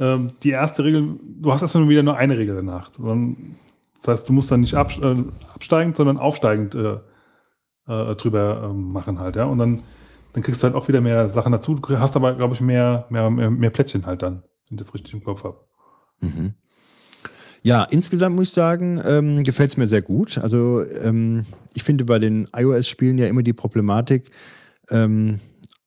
ähm, 0.00 0.32
die 0.42 0.50
erste 0.50 0.84
Regel, 0.84 1.18
du 1.40 1.52
hast 1.52 1.62
erstmal 1.62 1.88
wieder 1.88 2.02
nur 2.02 2.16
eine 2.16 2.36
Regel 2.38 2.56
danach. 2.56 2.90
Das 4.00 4.08
heißt, 4.08 4.28
du 4.28 4.32
musst 4.32 4.50
dann 4.50 4.60
nicht 4.60 4.72
äh, 4.72 4.76
absteigend, 5.54 5.96
sondern 5.96 6.18
aufsteigend 6.18 6.74
äh, 6.74 6.96
drüber 7.86 8.70
ähm, 8.70 8.92
machen 8.92 9.18
halt, 9.18 9.36
ja. 9.36 9.44
Und 9.44 9.58
dann, 9.58 9.80
dann 10.32 10.42
kriegst 10.42 10.62
du 10.62 10.66
halt 10.66 10.74
auch 10.74 10.88
wieder 10.88 11.00
mehr 11.00 11.28
Sachen 11.28 11.52
dazu. 11.52 11.74
Du 11.74 11.98
hast 11.98 12.16
aber, 12.16 12.34
glaube 12.34 12.54
ich, 12.54 12.60
mehr, 12.60 13.06
mehr, 13.10 13.30
mehr, 13.30 13.50
mehr 13.50 13.70
Plättchen 13.70 14.06
halt 14.06 14.22
dann, 14.22 14.42
wenn 14.68 14.78
ich 14.78 14.84
das 14.84 14.94
richtig 14.94 15.14
im 15.14 15.24
Kopf 15.24 15.44
habe. 15.44 15.60
Mhm. 16.20 16.54
Ja, 17.62 17.84
insgesamt 17.84 18.36
muss 18.36 18.48
ich 18.48 18.54
sagen, 18.54 19.00
ähm, 19.04 19.44
gefällt 19.44 19.70
es 19.70 19.76
mir 19.76 19.86
sehr 19.86 20.02
gut. 20.02 20.38
Also 20.38 20.82
ähm, 21.02 21.44
ich 21.74 21.82
finde 21.82 22.04
bei 22.04 22.18
den 22.18 22.48
iOS-Spielen 22.56 23.18
ja 23.18 23.26
immer 23.26 23.42
die 23.42 23.52
Problematik, 23.52 24.30
ähm, 24.88 25.40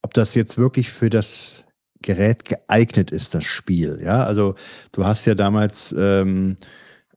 ob 0.03 0.13
das 0.13 0.35
jetzt 0.35 0.57
wirklich 0.57 0.91
für 0.91 1.09
das 1.09 1.65
Gerät 2.01 2.45
geeignet 2.45 3.09
ist, 3.09 3.33
das 3.33 3.45
Spiel. 3.45 3.99
Ja, 4.03 4.23
also 4.23 4.55
du 4.91 5.05
hast 5.05 5.25
ja 5.25 5.33
damals, 5.33 5.95
ähm, 5.97 6.57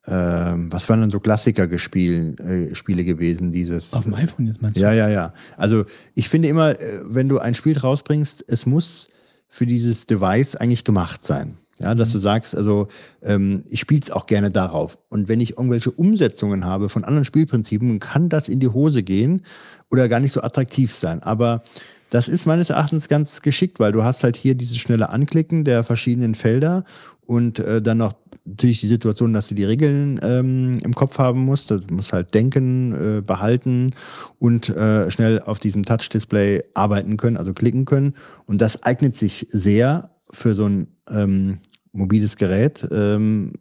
ähm, 0.08 0.72
was 0.72 0.88
waren 0.88 1.00
denn 1.00 1.10
so 1.10 1.18
Klassiker-Spiele 1.20 2.70
äh, 2.70 2.74
Spiele 2.74 3.04
gewesen, 3.04 3.50
dieses 3.50 3.92
Auf 3.92 4.04
dem 4.04 4.14
iPhone 4.14 4.46
jetzt 4.46 4.62
meinst 4.62 4.78
du? 4.78 4.82
ja, 4.82 4.92
ja, 4.92 5.08
ja. 5.08 5.32
Also 5.56 5.84
ich 6.14 6.28
finde 6.28 6.48
immer, 6.48 6.78
äh, 6.78 7.00
wenn 7.04 7.28
du 7.28 7.38
ein 7.38 7.54
Spiel 7.54 7.76
rausbringst, 7.76 8.44
es 8.46 8.66
muss 8.66 9.08
für 9.48 9.66
dieses 9.66 10.06
Device 10.06 10.56
eigentlich 10.56 10.84
gemacht 10.84 11.24
sein. 11.24 11.58
Ja, 11.78 11.94
dass 11.94 12.10
du 12.12 12.18
sagst, 12.18 12.56
also 12.56 12.88
ähm, 13.22 13.62
ich 13.68 13.80
spiele 13.80 14.00
es 14.02 14.10
auch 14.10 14.26
gerne 14.26 14.50
darauf. 14.50 14.96
Und 15.10 15.28
wenn 15.28 15.42
ich 15.42 15.58
irgendwelche 15.58 15.90
Umsetzungen 15.90 16.64
habe 16.64 16.88
von 16.88 17.04
anderen 17.04 17.26
Spielprinzipien, 17.26 18.00
kann 18.00 18.30
das 18.30 18.48
in 18.48 18.60
die 18.60 18.68
Hose 18.68 19.02
gehen 19.02 19.42
oder 19.90 20.08
gar 20.08 20.20
nicht 20.20 20.32
so 20.32 20.40
attraktiv 20.40 20.94
sein. 20.94 21.22
Aber 21.22 21.62
das 22.08 22.28
ist 22.28 22.46
meines 22.46 22.70
Erachtens 22.70 23.08
ganz 23.08 23.42
geschickt, 23.42 23.78
weil 23.78 23.92
du 23.92 24.04
hast 24.04 24.24
halt 24.24 24.36
hier 24.36 24.54
dieses 24.54 24.78
schnelle 24.78 25.10
Anklicken 25.10 25.64
der 25.64 25.84
verschiedenen 25.84 26.34
Felder 26.34 26.84
und 27.26 27.58
äh, 27.58 27.82
dann 27.82 27.98
noch 27.98 28.14
natürlich 28.46 28.80
die 28.80 28.86
Situation, 28.86 29.32
dass 29.32 29.48
du 29.48 29.54
die 29.54 29.64
Regeln 29.64 30.20
ähm, 30.22 30.78
im 30.82 30.94
Kopf 30.94 31.18
haben 31.18 31.40
musst. 31.40 31.70
Du 31.70 31.80
musst 31.90 32.12
halt 32.12 32.32
denken, 32.34 33.18
äh, 33.18 33.20
behalten 33.20 33.90
und 34.38 34.68
äh, 34.70 35.10
schnell 35.10 35.40
auf 35.40 35.58
diesem 35.58 35.84
Touch-Display 35.84 36.62
arbeiten 36.74 37.16
können, 37.16 37.36
also 37.36 37.52
klicken 37.52 37.84
können. 37.84 38.14
Und 38.46 38.60
das 38.60 38.82
eignet 38.82 39.16
sich 39.16 39.46
sehr 39.50 40.10
für 40.30 40.54
so 40.54 40.66
ein 40.66 40.88
ähm, 41.10 41.58
mobiles 41.92 42.36
Gerät, 42.36 42.86
ähm, 42.90 43.52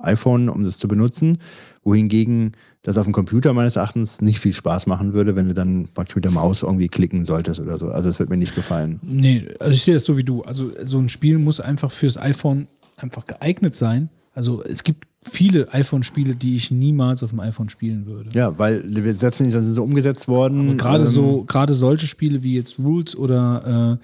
iPhone, 0.00 0.48
um 0.48 0.64
das 0.64 0.78
zu 0.78 0.88
benutzen, 0.88 1.38
wohingegen 1.82 2.52
das 2.82 2.98
auf 2.98 3.04
dem 3.04 3.12
Computer 3.12 3.52
meines 3.52 3.76
Erachtens 3.76 4.20
nicht 4.20 4.38
viel 4.38 4.54
Spaß 4.54 4.86
machen 4.86 5.12
würde, 5.14 5.34
wenn 5.34 5.48
du 5.48 5.54
dann 5.54 5.88
praktisch 5.92 6.16
mit 6.16 6.24
der 6.24 6.32
Maus 6.32 6.62
irgendwie 6.62 6.88
klicken 6.88 7.24
solltest 7.24 7.58
oder 7.60 7.78
so. 7.78 7.88
Also 7.88 8.10
es 8.10 8.18
wird 8.18 8.30
mir 8.30 8.36
nicht 8.36 8.54
gefallen. 8.54 9.00
Nee, 9.02 9.46
also 9.58 9.72
ich 9.72 9.82
sehe 9.82 9.94
das 9.94 10.04
so 10.04 10.16
wie 10.16 10.24
du. 10.24 10.42
Also 10.42 10.70
so 10.84 10.98
ein 10.98 11.08
Spiel 11.08 11.38
muss 11.38 11.60
einfach 11.60 11.90
fürs 11.90 12.18
iPhone 12.18 12.68
einfach 12.96 13.26
geeignet 13.26 13.74
sein. 13.76 14.08
Also 14.34 14.62
es 14.62 14.84
gibt 14.84 15.06
viele 15.22 15.72
iPhone-Spiele, 15.72 16.36
die 16.36 16.56
ich 16.56 16.70
niemals 16.70 17.22
auf 17.22 17.30
dem 17.30 17.40
iPhone 17.40 17.68
spielen 17.68 18.06
würde. 18.06 18.30
Ja, 18.34 18.56
weil 18.58 18.84
wir 18.86 19.14
setzen 19.14 19.44
nicht, 19.44 19.56
dann 19.56 19.64
sind 19.64 19.74
sie 19.74 19.82
umgesetzt 19.82 20.28
worden. 20.28 20.68
Aber 20.68 20.76
gerade 20.76 21.04
ähm, 21.04 21.06
so, 21.06 21.44
gerade 21.44 21.74
solche 21.74 22.06
Spiele 22.06 22.42
wie 22.42 22.54
jetzt 22.54 22.78
Rules 22.78 23.16
oder 23.16 23.98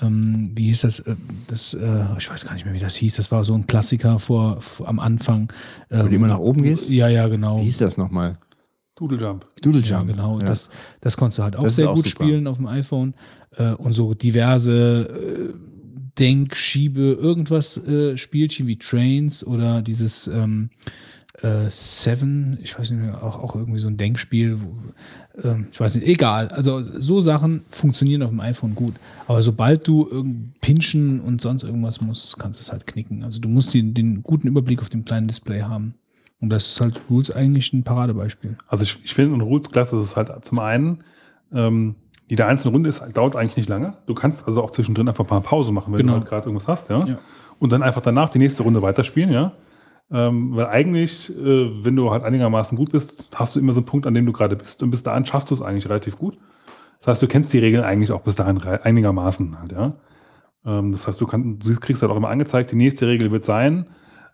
äh, 0.00 0.04
ähm, 0.04 0.50
wie 0.54 0.66
hieß 0.66 0.82
das? 0.82 1.00
Äh, 1.00 1.16
das 1.48 1.74
äh, 1.74 2.04
ich 2.18 2.30
weiß 2.30 2.44
gar 2.44 2.54
nicht 2.54 2.64
mehr, 2.64 2.74
wie 2.74 2.78
das 2.80 2.94
hieß. 2.96 3.16
Das 3.16 3.30
war 3.30 3.44
so 3.44 3.54
ein 3.54 3.66
Klassiker 3.66 4.18
vor, 4.18 4.60
vor 4.60 4.88
am 4.88 4.98
Anfang. 5.00 5.50
Äh, 5.88 6.04
Wo 6.04 6.08
du 6.08 6.14
immer 6.14 6.28
nach 6.28 6.38
oben 6.38 6.62
gehst? 6.62 6.88
Ja, 6.90 7.08
ja, 7.08 7.28
genau. 7.28 7.58
Wie 7.60 7.64
hieß 7.64 7.78
das 7.78 7.96
nochmal? 7.96 8.38
Doodle 8.94 9.18
Jump. 9.18 9.46
Doodle 9.62 9.80
Ja, 9.82 9.98
Jump. 9.98 10.12
genau. 10.12 10.38
Ja. 10.38 10.46
Das, 10.46 10.68
das 11.00 11.16
konntest 11.16 11.38
du 11.38 11.42
halt 11.42 11.56
auch 11.56 11.64
Das 11.64 11.76
sehr 11.76 11.90
auch 11.90 11.94
gut 11.96 12.06
super. 12.06 12.24
spielen 12.24 12.46
auf 12.46 12.58
dem 12.58 12.66
iPhone. 12.66 13.14
Äh, 13.56 13.72
und 13.72 13.92
so 13.94 14.14
diverse 14.14 15.54
Denk, 16.18 16.56
Schiebe, 16.56 17.00
irgendwas 17.00 17.78
äh, 17.78 18.16
Spielchen 18.16 18.66
wie 18.66 18.76
Trains 18.76 19.46
oder 19.46 19.82
dieses 19.82 20.28
ähm, 20.28 20.70
äh, 21.40 21.70
Seven, 21.70 22.58
ich 22.62 22.78
weiß 22.78 22.90
nicht 22.90 23.02
mehr, 23.02 23.22
auch, 23.22 23.42
auch 23.42 23.56
irgendwie 23.56 23.78
so 23.78 23.88
ein 23.88 23.96
Denkspiel. 23.96 24.60
Wo, 24.60 24.74
ähm, 25.42 25.68
ich 25.72 25.80
weiß 25.80 25.94
nicht, 25.94 26.06
egal. 26.06 26.48
Also 26.48 26.82
so 27.00 27.20
Sachen 27.20 27.62
funktionieren 27.70 28.22
auf 28.22 28.30
dem 28.30 28.40
iPhone 28.40 28.74
gut. 28.74 28.94
Aber 29.26 29.42
sobald 29.42 29.86
du 29.88 30.08
irgend 30.08 30.60
pinchen 30.60 31.20
und 31.20 31.40
sonst 31.40 31.62
irgendwas 31.62 32.00
musst, 32.00 32.38
kannst 32.38 32.60
du 32.60 32.62
es 32.62 32.72
halt 32.72 32.86
knicken. 32.86 33.24
Also 33.24 33.40
du 33.40 33.48
musst 33.48 33.72
den, 33.74 33.94
den 33.94 34.22
guten 34.22 34.48
Überblick 34.48 34.80
auf 34.80 34.90
dem 34.90 35.04
kleinen 35.04 35.28
Display 35.28 35.62
haben. 35.62 35.94
Und 36.40 36.50
das 36.50 36.66
ist 36.66 36.80
halt 36.80 37.00
Rules 37.08 37.30
eigentlich 37.30 37.72
ein 37.72 37.84
Paradebeispiel. 37.84 38.56
Also 38.66 38.84
ich, 38.84 38.98
ich 39.04 39.14
finde 39.14 39.34
in 39.36 39.40
Rules 39.40 39.70
klasse, 39.70 39.96
dass 39.96 40.04
es 40.04 40.16
halt 40.16 40.44
zum 40.44 40.58
einen, 40.58 41.04
ähm, 41.52 41.94
jede 42.32 42.46
einzelne 42.46 42.72
Runde 42.72 42.88
ist, 42.88 43.02
dauert 43.14 43.36
eigentlich 43.36 43.58
nicht 43.58 43.68
lange. 43.68 43.92
Du 44.06 44.14
kannst 44.14 44.46
also 44.46 44.62
auch 44.64 44.70
zwischendrin 44.70 45.06
einfach 45.06 45.28
mal 45.28 45.40
Pause 45.40 45.70
machen, 45.70 45.92
wenn 45.92 45.98
Genau. 45.98 46.14
du 46.14 46.18
halt 46.20 46.28
gerade 46.30 46.46
irgendwas 46.46 46.66
hast, 46.66 46.88
ja? 46.88 47.04
Ja. 47.04 47.18
Und 47.58 47.72
dann 47.72 47.82
einfach 47.82 48.00
danach 48.00 48.30
die 48.30 48.38
nächste 48.38 48.62
Runde 48.62 48.80
weiterspielen, 48.80 49.30
ja. 49.30 49.52
Ähm, 50.10 50.56
weil 50.56 50.64
eigentlich, 50.68 51.28
äh, 51.28 51.84
wenn 51.84 51.94
du 51.94 52.10
halt 52.10 52.22
einigermaßen 52.24 52.78
gut 52.78 52.90
bist, 52.90 53.28
hast 53.34 53.54
du 53.54 53.60
immer 53.60 53.74
so 53.74 53.80
einen 53.80 53.84
Punkt, 53.84 54.06
an 54.06 54.14
dem 54.14 54.24
du 54.24 54.32
gerade 54.32 54.56
bist. 54.56 54.82
Und 54.82 54.88
bis 54.88 55.02
dahin 55.02 55.26
schaffst 55.26 55.50
du 55.50 55.54
es 55.54 55.60
eigentlich 55.60 55.86
relativ 55.90 56.16
gut. 56.16 56.38
Das 57.00 57.08
heißt, 57.08 57.22
du 57.22 57.26
kennst 57.26 57.52
die 57.52 57.58
Regeln 57.58 57.84
eigentlich 57.84 58.12
auch 58.12 58.22
bis 58.22 58.34
dahin 58.34 58.62
einigermaßen 58.62 59.58
halt, 59.60 59.72
ja. 59.72 59.92
Ähm, 60.64 60.90
das 60.92 61.06
heißt, 61.06 61.20
du, 61.20 61.26
kannst, 61.26 61.68
du 61.68 61.76
kriegst 61.80 62.00
halt 62.00 62.10
auch 62.10 62.16
immer 62.16 62.30
angezeigt, 62.30 62.72
die 62.72 62.76
nächste 62.76 63.06
Regel 63.08 63.30
wird 63.30 63.44
sein, 63.44 63.90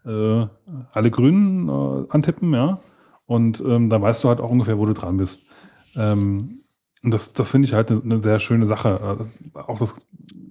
äh, 0.06 0.46
alle 0.92 1.10
Grünen 1.10 1.68
äh, 1.68 2.06
antippen, 2.10 2.54
ja. 2.54 2.78
Und 3.26 3.60
ähm, 3.66 3.90
dann 3.90 4.02
weißt 4.02 4.22
du 4.22 4.28
halt 4.28 4.40
auch 4.40 4.50
ungefähr, 4.50 4.78
wo 4.78 4.86
du 4.86 4.94
dran 4.94 5.16
bist. 5.16 5.42
Ähm, 5.96 6.60
das, 7.02 7.32
das 7.32 7.50
finde 7.50 7.66
ich 7.66 7.74
halt 7.74 7.90
eine, 7.90 8.02
eine 8.02 8.20
sehr 8.20 8.38
schöne 8.38 8.66
Sache. 8.66 9.18
Äh, 9.54 9.58
auch 9.58 9.78
das, 9.78 10.06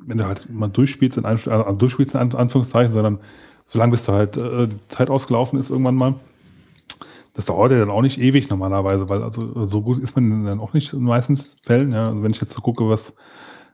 wenn 0.05 0.17
du 0.17 0.25
halt 0.25 0.49
mal 0.49 0.69
durchspielst, 0.69 1.17
in 1.17 1.25
Anf- 1.25 1.49
also 1.49 1.79
durchspielst 1.79 2.15
in 2.15 2.21
An- 2.21 2.33
Anführungszeichen, 2.33 2.91
sondern 2.93 3.19
solange 3.65 3.91
bis 3.91 4.05
du 4.05 4.13
halt 4.13 4.37
äh, 4.37 4.67
die 4.67 4.87
Zeit 4.87 5.09
ausgelaufen 5.09 5.59
ist 5.59 5.69
irgendwann 5.69 5.95
mal. 5.95 6.15
Das 7.33 7.45
dauert 7.45 7.71
ja 7.71 7.77
dann 7.79 7.91
auch 7.91 8.01
nicht 8.01 8.19
ewig 8.19 8.49
normalerweise, 8.49 9.09
weil 9.09 9.21
also 9.21 9.63
so 9.65 9.81
gut 9.81 9.99
ist 9.99 10.15
man 10.15 10.45
dann 10.45 10.59
auch 10.59 10.73
nicht 10.73 10.93
in 10.93 10.99
den 10.99 11.05
meisten 11.07 11.35
Fällen. 11.35 11.91
Ja. 11.91 12.07
Also 12.07 12.23
wenn 12.23 12.31
ich 12.31 12.41
jetzt 12.41 12.53
so 12.53 12.61
gucke, 12.61 12.89
was, 12.89 13.15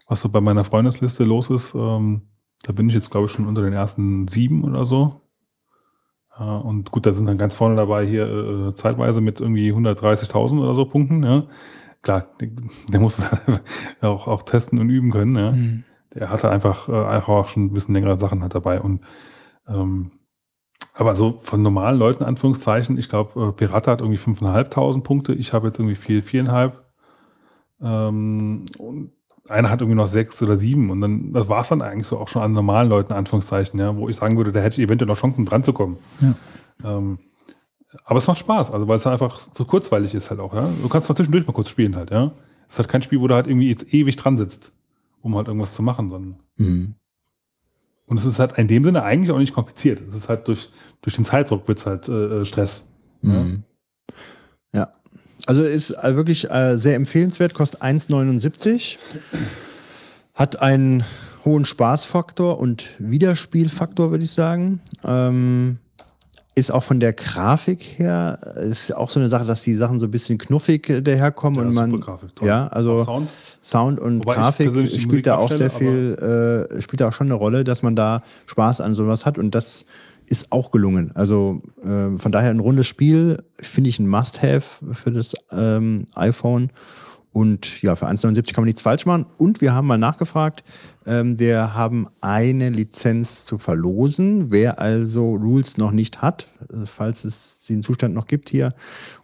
was 0.07 0.19
so 0.21 0.29
bei 0.29 0.41
meiner 0.41 0.65
Freundesliste 0.65 1.23
los 1.23 1.49
ist, 1.49 1.73
ähm, 1.75 2.23
da 2.63 2.73
bin 2.73 2.89
ich 2.89 2.95
jetzt, 2.95 3.11
glaube 3.11 3.27
ich, 3.27 3.31
schon 3.31 3.47
unter 3.47 3.61
den 3.61 3.73
ersten 3.73 4.27
sieben 4.27 4.63
oder 4.65 4.85
so. 4.85 5.21
Äh, 6.37 6.43
und 6.43 6.91
gut, 6.91 7.05
da 7.05 7.13
sind 7.13 7.25
dann 7.25 7.37
ganz 7.37 7.55
vorne 7.55 7.75
dabei 7.75 8.05
hier 8.05 8.27
äh, 8.69 8.73
zeitweise 8.73 9.21
mit 9.21 9.39
irgendwie 9.39 9.71
130.000 9.71 10.59
oder 10.61 10.75
so 10.75 10.85
Punkten. 10.85 11.23
Ja. 11.23 11.43
Klar, 12.03 12.27
der, 12.91 12.99
muss 12.99 13.21
auch, 14.01 14.27
auch 14.27 14.43
testen 14.43 14.79
und 14.79 14.89
üben 14.89 15.11
können. 15.11 15.35
Ja. 15.35 15.51
Mhm. 15.53 15.83
Der 16.13 16.29
hatte 16.29 16.49
einfach, 16.49 16.89
äh, 16.89 17.05
einfach 17.05 17.29
auch 17.29 17.47
schon 17.47 17.65
ein 17.65 17.73
bisschen 17.73 17.95
längere 17.95 18.17
Sachen 18.17 18.41
halt 18.41 18.53
dabei. 18.53 18.81
Und 18.81 19.01
ähm, 19.67 20.11
aber 20.93 21.15
so 21.15 21.39
von 21.39 21.61
normalen 21.63 21.97
Leuten, 21.97 22.23
Anführungszeichen, 22.23 22.97
ich 22.97 23.09
glaube, 23.09 23.47
äh, 23.47 23.51
Pirata 23.51 23.91
hat 23.91 24.01
irgendwie 24.01 24.19
5.500 24.19 25.01
Punkte, 25.01 25.33
ich 25.33 25.53
habe 25.53 25.67
jetzt 25.67 25.79
irgendwie 25.79 25.95
4, 25.95 26.23
4,5. 26.23 26.73
Ähm, 27.81 28.65
und 28.77 29.11
einer 29.49 29.69
hat 29.69 29.81
irgendwie 29.81 29.97
noch 29.97 30.07
sechs 30.07 30.41
oder 30.43 30.55
sieben 30.55 30.89
und 30.89 31.01
dann, 31.01 31.33
das 31.33 31.49
war 31.49 31.61
es 31.61 31.69
dann 31.69 31.81
eigentlich 31.81 32.07
so 32.07 32.17
auch 32.17 32.27
schon 32.27 32.41
an 32.41 32.53
normalen 32.53 32.89
Leuten, 32.89 33.13
Anführungszeichen, 33.13 33.79
ja, 33.79 33.95
wo 33.97 34.07
ich 34.07 34.15
sagen 34.15 34.37
würde, 34.37 34.51
da 34.51 34.61
hätte 34.61 34.79
ich 34.79 34.87
eventuell 34.87 35.07
noch 35.07 35.17
Chancen 35.17 35.45
dran 35.45 35.63
zu 35.63 35.73
kommen. 35.73 35.97
Ja. 36.21 36.35
Ähm, 36.97 37.19
aber 38.05 38.19
es 38.19 38.27
macht 38.27 38.39
Spaß, 38.39 38.71
also 38.71 38.87
weil 38.87 38.95
es 38.97 39.05
einfach 39.07 39.39
so 39.39 39.65
kurzweilig 39.65 40.13
ist 40.15 40.29
halt 40.29 40.39
auch, 40.39 40.53
ja. 40.53 40.69
Du 40.81 40.89
kannst 40.89 41.07
zwischendurch 41.07 41.45
mal 41.47 41.53
kurz 41.53 41.69
spielen 41.69 41.95
halt, 41.95 42.11
ja. 42.11 42.31
Es 42.67 42.73
ist 42.73 42.79
halt 42.79 42.89
kein 42.89 43.01
Spiel, 43.01 43.19
wo 43.19 43.27
du 43.27 43.35
halt 43.35 43.47
irgendwie 43.47 43.69
jetzt 43.69 43.93
ewig 43.93 44.15
dran 44.15 44.37
sitzt, 44.37 44.71
um 45.21 45.35
halt 45.35 45.47
irgendwas 45.47 45.73
zu 45.73 45.81
machen, 45.83 46.09
sondern 46.09 46.39
Mhm. 46.57 46.95
und 48.07 48.17
es 48.17 48.25
ist 48.25 48.37
halt 48.39 48.57
in 48.59 48.67
dem 48.67 48.83
Sinne 48.83 49.03
eigentlich 49.03 49.31
auch 49.31 49.39
nicht 49.39 49.53
kompliziert. 49.53 50.01
Es 50.07 50.15
ist 50.15 50.29
halt 50.29 50.47
durch, 50.47 50.69
durch 51.01 51.15
den 51.15 51.25
Zeitdruck 51.25 51.67
wird 51.67 51.79
es 51.79 51.85
halt 51.85 52.07
äh, 52.09 52.45
Stress. 52.45 52.87
Mhm. 53.21 53.63
Ja. 54.73 54.91
Also 55.45 55.61
ist 55.63 55.91
äh, 55.91 56.15
wirklich 56.15 56.49
äh, 56.51 56.77
sehr 56.77 56.95
empfehlenswert, 56.95 57.53
kostet 57.53 57.81
1,79. 57.81 58.97
Hat 60.35 60.61
einen 60.61 61.03
hohen 61.45 61.65
Spaßfaktor 61.65 62.59
und 62.59 62.89
Wiederspielfaktor, 62.99 64.11
würde 64.11 64.23
ich 64.25 64.31
sagen. 64.31 64.79
Ähm, 65.03 65.77
ist 66.55 66.71
auch 66.71 66.83
von 66.83 66.99
der 66.99 67.13
Grafik 67.13 67.81
her, 67.97 68.37
ist 68.55 68.95
auch 68.95 69.09
so 69.09 69.19
eine 69.19 69.29
Sache, 69.29 69.45
dass 69.45 69.61
die 69.61 69.75
Sachen 69.75 69.99
so 69.99 70.05
ein 70.05 70.11
bisschen 70.11 70.37
knuffig 70.37 70.89
äh, 70.89 71.01
daherkommen 71.01 71.59
Ja, 71.59 71.67
und 71.67 71.73
man. 71.73 72.01
Grafik, 72.01 72.35
toll. 72.35 72.47
Ja, 72.47 72.67
also 72.67 73.03
Sound. 73.03 73.29
Sound 73.63 73.99
und 73.99 74.19
Wobei 74.19 74.35
Grafik 74.35 74.71
spielt 74.99 75.25
da 75.25 75.37
auch 75.37 75.51
sehr 75.51 75.69
viel, 75.69 76.67
äh, 76.69 76.81
spielt 76.81 77.01
da 77.01 77.09
auch 77.09 77.13
schon 77.13 77.27
eine 77.27 77.35
Rolle, 77.35 77.63
dass 77.63 77.81
man 77.81 77.95
da 77.95 78.23
Spaß 78.45 78.81
an 78.81 78.93
sowas 78.93 79.25
hat 79.25 79.37
und 79.37 79.55
das 79.55 79.85
ist 80.27 80.51
auch 80.51 80.71
gelungen. 80.71 81.11
Also 81.15 81.61
äh, 81.83 82.17
von 82.17 82.31
daher 82.31 82.51
ein 82.51 82.59
rundes 82.59 82.87
Spiel, 82.87 83.37
finde 83.57 83.89
ich 83.89 83.99
ein 83.99 84.07
Must-Have 84.07 84.93
für 84.93 85.11
das 85.11 85.33
ähm, 85.51 86.05
iPhone. 86.15 86.69
Und 87.31 87.81
ja, 87.81 87.95
für 87.95 88.07
1,79 88.07 88.53
kann 88.53 88.61
man 88.61 88.65
nichts 88.65 88.83
falsch 88.83 89.07
machen. 89.07 89.25
Und 89.37 89.59
wir 89.59 89.73
haben 89.73 89.87
mal 89.87 89.97
nachgefragt, 89.97 90.63
ähm, 91.05 91.39
wir 91.39 91.73
haben 91.73 92.07
eine 92.21 92.69
Lizenz 92.69 93.45
zu 93.45 93.57
verlosen. 93.57 94.51
Wer 94.51 94.79
also 94.79 95.35
Rules 95.35 95.77
noch 95.77 95.91
nicht 95.91 96.21
hat, 96.21 96.47
äh, 96.71 96.85
falls 96.85 97.23
es 97.23 97.69
in 97.69 97.83
Zustand 97.83 98.13
noch 98.13 98.27
gibt 98.27 98.49
hier 98.49 98.73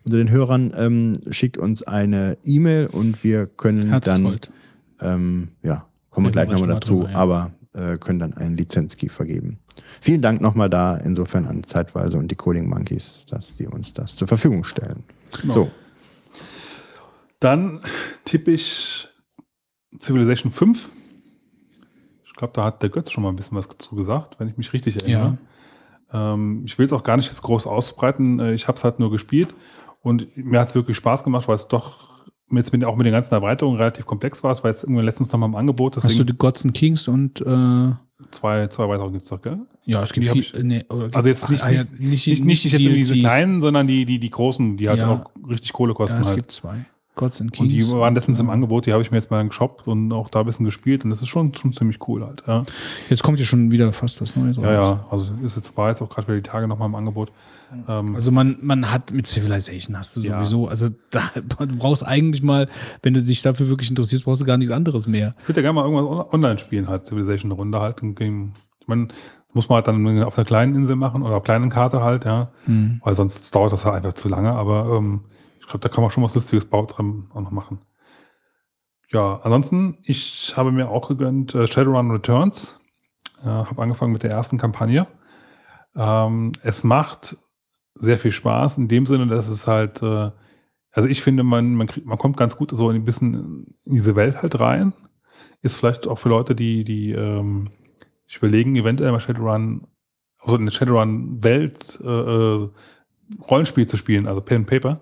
unter 0.03 0.17
den 0.17 0.29
Hörern, 0.29 0.71
ähm, 0.75 1.17
schickt 1.29 1.57
uns 1.57 1.83
eine 1.83 2.37
E-Mail 2.43 2.87
und 2.87 3.23
wir 3.23 3.47
können 3.47 3.99
dann, 4.01 4.39
ähm, 5.01 5.49
ja, 5.61 5.85
kommen 6.09 6.27
wir 6.27 6.31
gleich 6.31 6.49
nochmal 6.49 6.69
dazu, 6.69 7.03
ja. 7.03 7.15
aber 7.15 7.51
äh, 7.73 7.97
können 7.97 8.19
dann 8.19 8.33
einen 8.33 8.55
Lizenzkey 8.55 9.09
vergeben. 9.09 9.59
Vielen 10.01 10.21
Dank 10.21 10.41
nochmal 10.41 10.69
da 10.69 10.97
insofern 10.97 11.45
an 11.45 11.63
Zeitweise 11.63 12.17
und 12.17 12.29
die 12.29 12.35
Coding 12.35 12.67
Monkeys, 12.67 13.25
dass 13.25 13.55
die 13.55 13.67
uns 13.67 13.93
das 13.93 14.15
zur 14.15 14.27
Verfügung 14.27 14.63
stellen. 14.63 15.03
Genau. 15.41 15.53
So, 15.53 15.71
Dann 17.39 17.79
tippe 18.25 18.51
ich 18.51 19.07
Civilization 19.99 20.51
5. 20.51 20.89
Ich 22.39 22.41
glaube, 22.41 22.53
da 22.53 22.63
hat 22.63 22.81
der 22.81 22.89
Götz 22.89 23.11
schon 23.11 23.21
mal 23.23 23.29
ein 23.31 23.35
bisschen 23.35 23.57
was 23.57 23.67
dazu 23.67 23.95
gesagt, 23.97 24.39
wenn 24.39 24.47
ich 24.47 24.55
mich 24.55 24.71
richtig 24.71 24.95
erinnere. 25.03 25.37
Ähm, 26.13 26.61
ich 26.65 26.77
will 26.79 26.85
es 26.85 26.93
auch 26.93 27.03
gar 27.03 27.17
nicht 27.17 27.25
jetzt 27.27 27.41
groß 27.41 27.67
ausbreiten. 27.67 28.39
Äh, 28.39 28.53
Ich 28.53 28.69
habe 28.69 28.77
es 28.77 28.83
halt 28.85 28.97
nur 28.97 29.11
gespielt 29.11 29.53
und 30.01 30.25
mir 30.37 30.61
hat 30.61 30.69
es 30.69 30.75
wirklich 30.75 30.95
Spaß 30.95 31.25
gemacht, 31.25 31.49
weil 31.49 31.57
es 31.57 31.67
doch 31.67 32.23
jetzt 32.49 32.71
mit, 32.71 32.85
auch 32.85 32.95
mit 32.95 33.05
den 33.05 33.11
ganzen 33.11 33.33
Erweiterungen 33.33 33.77
relativ 33.77 34.05
komplex 34.05 34.41
war. 34.41 34.51
Es 34.51 34.63
war 34.63 34.71
jetzt 34.71 34.83
irgendwie 34.83 35.01
letztens 35.01 35.33
noch 35.33 35.37
mal 35.39 35.47
im 35.47 35.55
Angebot. 35.55 35.97
Hast 35.97 36.17
du 36.17 36.23
die 36.23 36.31
Gods 36.31 36.63
and 36.63 36.73
Kings 36.73 37.09
und 37.09 37.41
äh, 37.41 37.91
zwei, 38.31 38.67
zwei 38.69 38.87
weitere 38.87 39.11
gibt 39.11 39.23
es 39.23 39.29
doch, 39.29 39.41
gell? 39.41 39.59
ja, 39.83 40.01
es 40.01 40.13
gibt 40.13 40.33
Die 40.33 40.41
viel, 40.41 40.63
nee, 40.63 40.85
oder 40.89 41.09
Also 41.13 41.27
jetzt 41.27 41.43
ach, 41.43 41.49
nicht, 41.49 41.61
ah, 41.63 41.69
ja, 41.71 41.83
nicht, 41.99 42.25
nicht, 42.25 42.45
nicht, 42.45 42.63
jetzt 42.63 42.79
diese 42.79 43.17
kleinen, 43.17 43.59
sondern 43.59 43.85
die, 43.85 44.05
die, 44.05 44.17
die 44.17 44.29
großen, 44.29 44.77
die 44.77 44.87
halt 44.87 44.99
Ja. 44.99 45.09
auch 45.11 45.49
richtig 45.49 45.73
Kohle 45.73 45.91
Ja, 45.91 45.95
kosten 45.95 46.21
es 46.21 46.27
halt. 46.27 46.37
gibt 46.37 46.51
zwei. 46.51 46.85
Gods 47.19 47.41
and 47.41 47.51
Und 47.59 47.67
Kings. 47.69 47.89
die 47.89 47.93
waren 47.95 48.15
letztens 48.15 48.39
im 48.39 48.47
Ja. 48.47 48.53
Angebot, 48.53 48.85
die 48.85 48.93
habe 48.93 49.01
ich 49.03 49.11
mir 49.11 49.17
jetzt 49.17 49.29
mal 49.29 49.45
geshoppt 49.47 49.87
und 49.87 50.11
auch 50.13 50.29
da 50.29 50.39
ein 50.39 50.45
bisschen 50.45 50.65
gespielt 50.65 51.03
und 51.03 51.09
das 51.11 51.21
ist 51.21 51.27
schon, 51.27 51.53
schon 51.53 51.73
ziemlich 51.73 51.99
cool 52.07 52.25
halt. 52.25 52.43
Ja, 52.47 52.63
Jetzt 53.09 53.23
kommt 53.23 53.37
ja 53.39 53.45
schon 53.45 53.71
wieder 53.71 53.91
fast 53.93 54.21
was 54.21 54.35
Neues. 54.35 54.57
ja, 54.57 54.79
raus. 54.79 54.97
ja 55.01 55.05
also 55.11 55.31
ist 55.45 55.55
jetzt, 55.55 55.75
war 55.77 55.89
jetzt 55.89 56.01
auch 56.01 56.09
gerade 56.09 56.27
wieder 56.27 56.37
die 56.37 56.49
Tage 56.49 56.67
nochmal 56.67 56.87
im 56.87 56.95
Angebot. 56.95 57.31
Ähm, 57.87 58.15
Also 58.15 58.31
man, 58.31 58.57
man 58.61 58.91
hat 58.91 59.11
mit 59.11 59.27
Civilization 59.27 59.97
hast 59.97 60.15
du 60.17 60.21
Ja. 60.21 60.37
sowieso, 60.37 60.67
also 60.67 60.89
da, 61.11 61.29
du 61.35 61.77
brauchst 61.77 62.03
eigentlich 62.05 62.41
mal, 62.41 62.67
wenn 63.03 63.13
du 63.13 63.21
dich 63.21 63.41
dafür 63.43 63.67
wirklich 63.69 63.89
interessierst, 63.89 64.25
brauchst 64.25 64.41
du 64.41 64.45
gar 64.45 64.57
nichts 64.57 64.71
anderes 64.73 65.05
mehr. 65.05 65.35
ich 65.41 65.49
würde 65.49 65.61
ja 65.61 65.71
gerne 65.71 65.73
mal 65.75 65.83
irgendwas 65.89 66.05
on- 66.25 66.33
online 66.33 66.57
spielen, 66.59 66.87
halt 66.87 67.05
Civilization 67.05 67.51
eine 67.51 67.59
Runde 67.59 67.79
halt. 67.79 68.01
Und 68.01 68.19
ich 68.19 68.87
meine, 68.87 69.07
das 69.09 69.55
muss 69.55 69.69
man 69.69 69.75
halt 69.77 69.87
dann 69.87 70.23
auf 70.23 70.35
der 70.35 70.45
kleinen 70.45 70.75
Insel 70.75 70.95
machen 70.95 71.21
oder 71.23 71.35
auf 71.37 71.43
kleinen 71.43 71.69
Karte 71.69 72.01
halt, 72.01 72.25
ja. 72.25 72.49
Hm. 72.65 73.01
Weil 73.03 73.13
sonst 73.15 73.53
dauert 73.53 73.71
das 73.73 73.83
halt 73.85 73.95
einfach 73.95 74.13
zu 74.13 74.29
lange, 74.29 74.51
aber 74.53 74.95
ähm, 74.97 75.21
glaube, 75.69 75.79
da 75.79 75.89
kann 75.89 76.01
man 76.01 76.11
schon 76.11 76.23
was 76.23 76.35
Lustiges 76.35 76.65
Bau 76.65 76.85
dran 76.85 77.29
auch 77.33 77.41
noch 77.41 77.51
machen. 77.51 77.79
Ja, 79.11 79.39
ansonsten, 79.43 79.97
ich 80.03 80.53
habe 80.55 80.71
mir 80.71 80.89
auch 80.89 81.07
gegönnt 81.07 81.55
äh, 81.55 81.67
Shadowrun 81.67 82.11
Returns. 82.11 82.79
Äh, 83.41 83.47
habe 83.47 83.81
angefangen 83.81 84.13
mit 84.13 84.23
der 84.23 84.31
ersten 84.31 84.57
Kampagne. 84.57 85.07
Ähm, 85.95 86.51
es 86.61 86.83
macht 86.83 87.37
sehr 87.95 88.17
viel 88.17 88.31
Spaß 88.31 88.77
in 88.77 88.87
dem 88.87 89.05
Sinne, 89.05 89.27
dass 89.27 89.47
es 89.47 89.67
halt, 89.67 90.03
äh, 90.03 90.31
also 90.91 91.07
ich 91.07 91.23
finde, 91.23 91.43
man, 91.43 91.73
man, 91.75 91.87
kriegt, 91.87 92.05
man 92.05 92.17
kommt 92.17 92.37
ganz 92.37 92.55
gut 92.55 92.71
so 92.71 92.89
ein 92.89 93.05
bisschen 93.05 93.75
in 93.85 93.95
diese 93.95 94.15
Welt 94.15 94.41
halt 94.41 94.59
rein. 94.59 94.93
Ist 95.61 95.77
vielleicht 95.77 96.07
auch 96.07 96.19
für 96.19 96.29
Leute, 96.29 96.53
die, 96.55 96.83
die 96.83 97.11
ähm, 97.11 97.71
sich 98.27 98.37
überlegen, 98.37 98.75
eventuell 98.75 99.11
mal 99.11 99.19
Shadowrun 99.19 99.87
also 100.39 100.55
in 100.55 100.65
der 100.65 100.71
Shadowrun-Welt 100.71 101.99
äh, 102.03 102.07
äh, 102.07 102.69
Rollenspiel 103.49 103.87
zu 103.87 103.97
spielen, 103.97 104.27
also 104.27 104.41
Pen 104.41 104.59
and 104.59 104.67
Paper, 104.67 105.01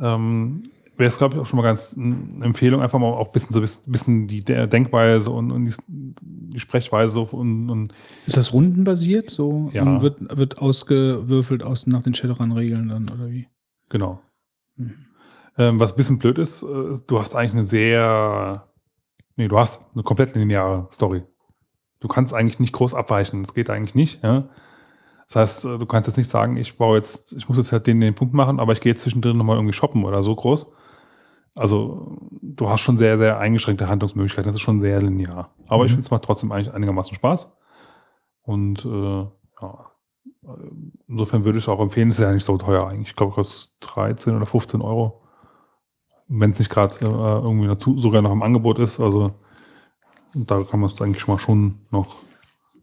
ähm, 0.00 0.62
wäre 0.96 1.08
es, 1.08 1.18
glaube 1.18 1.34
ich, 1.34 1.40
auch 1.40 1.46
schon 1.46 1.56
mal 1.56 1.62
ganz 1.62 1.96
eine 1.96 2.44
Empfehlung, 2.44 2.82
einfach 2.82 2.98
mal 2.98 3.06
auch 3.06 3.26
ein 3.26 3.32
bisschen 3.32 3.52
so 3.52 3.60
ein 3.60 3.92
bisschen 3.92 4.26
die 4.26 4.40
Denkweise 4.40 5.30
und, 5.30 5.50
und 5.50 5.66
die, 5.66 5.74
die 5.88 6.60
Sprechweise 6.60 7.20
und, 7.20 7.70
und 7.70 7.94
Ist 8.26 8.36
das 8.36 8.52
rundenbasiert 8.52 9.30
so? 9.30 9.70
Ja. 9.72 9.82
Und 9.82 10.02
wird, 10.02 10.36
wird 10.36 10.58
ausgewürfelt 10.58 11.62
aus, 11.62 11.86
nach 11.86 12.02
den 12.02 12.14
Shadowrun-Regeln 12.14 12.88
dann, 12.88 13.10
oder 13.10 13.30
wie? 13.30 13.48
genau. 13.88 14.20
Mhm. 14.76 15.06
Ähm, 15.58 15.80
was 15.80 15.92
ein 15.92 15.96
bisschen 15.96 16.18
blöd 16.18 16.38
ist, 16.38 16.62
äh, 16.62 16.98
du 17.06 17.18
hast 17.18 17.34
eigentlich 17.34 17.52
eine 17.52 17.64
sehr, 17.66 18.68
nee, 19.36 19.48
du 19.48 19.58
hast 19.58 19.82
eine 19.94 20.02
komplett 20.02 20.34
lineare 20.34 20.88
Story. 20.92 21.22
Du 21.98 22.08
kannst 22.08 22.32
eigentlich 22.32 22.60
nicht 22.60 22.72
groß 22.72 22.94
abweichen. 22.94 23.42
Das 23.42 23.52
geht 23.52 23.68
eigentlich 23.68 23.94
nicht. 23.94 24.22
Ja? 24.22 24.48
Das 25.32 25.36
heißt, 25.36 25.64
äh, 25.64 25.78
du 25.78 25.86
kannst 25.86 26.08
jetzt 26.08 26.16
nicht 26.16 26.28
sagen, 26.28 26.56
ich 26.56 26.76
baue 26.76 26.96
jetzt, 26.96 27.32
ich 27.34 27.48
muss 27.48 27.56
jetzt 27.56 27.70
halt 27.70 27.86
den, 27.86 28.00
den 28.00 28.14
Punkt 28.16 28.34
machen, 28.34 28.58
aber 28.58 28.72
ich 28.72 28.80
gehe 28.80 28.90
jetzt 28.92 29.02
zwischendrin 29.02 29.38
nochmal 29.38 29.56
irgendwie 29.56 29.72
shoppen 29.72 30.04
oder 30.04 30.24
so 30.24 30.34
groß. 30.34 30.66
Also 31.54 32.18
du 32.42 32.68
hast 32.68 32.80
schon 32.80 32.96
sehr, 32.96 33.16
sehr 33.16 33.38
eingeschränkte 33.38 33.88
Handlungsmöglichkeiten. 33.88 34.48
Das 34.48 34.56
ist 34.56 34.62
schon 34.62 34.80
sehr 34.80 35.00
linear. 35.00 35.54
Aber 35.68 35.84
ich 35.84 35.92
Mhm. 35.92 35.96
finde 35.96 36.06
es 36.06 36.10
macht 36.10 36.24
trotzdem 36.24 36.50
eigentlich 36.50 36.74
einigermaßen 36.74 37.14
Spaß. 37.14 37.56
Und 38.42 38.84
äh, 38.84 39.26
ja, 39.62 39.90
insofern 41.06 41.44
würde 41.44 41.58
ich 41.58 41.64
es 41.64 41.68
auch 41.68 41.80
empfehlen, 41.80 42.08
es 42.08 42.18
ist 42.18 42.24
ja 42.24 42.32
nicht 42.32 42.44
so 42.44 42.56
teuer 42.58 42.88
eigentlich. 42.88 43.10
Ich 43.10 43.16
glaube, 43.16 43.30
es 43.32 43.36
kostet 43.36 43.72
13 43.80 44.36
oder 44.36 44.46
15 44.46 44.80
Euro. 44.80 45.22
Wenn 46.26 46.50
es 46.50 46.58
nicht 46.58 46.70
gerade 46.70 46.96
äh, 47.00 47.04
irgendwie 47.04 47.68
dazu 47.68 47.96
sogar 47.98 48.22
noch 48.22 48.32
im 48.32 48.42
Angebot 48.42 48.80
ist. 48.80 48.98
Also 48.98 49.32
da 50.34 50.62
kann 50.64 50.80
man 50.80 50.90
es 50.90 51.00
eigentlich 51.00 51.26
mal 51.28 51.38
schon 51.38 51.78
noch 51.90 52.16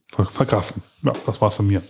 ver 0.09 0.26
verkraften. 0.26 0.82
Ja, 1.01 1.14
das 1.26 1.42
war's 1.42 1.56
von 1.56 1.67
mir. 1.67 1.82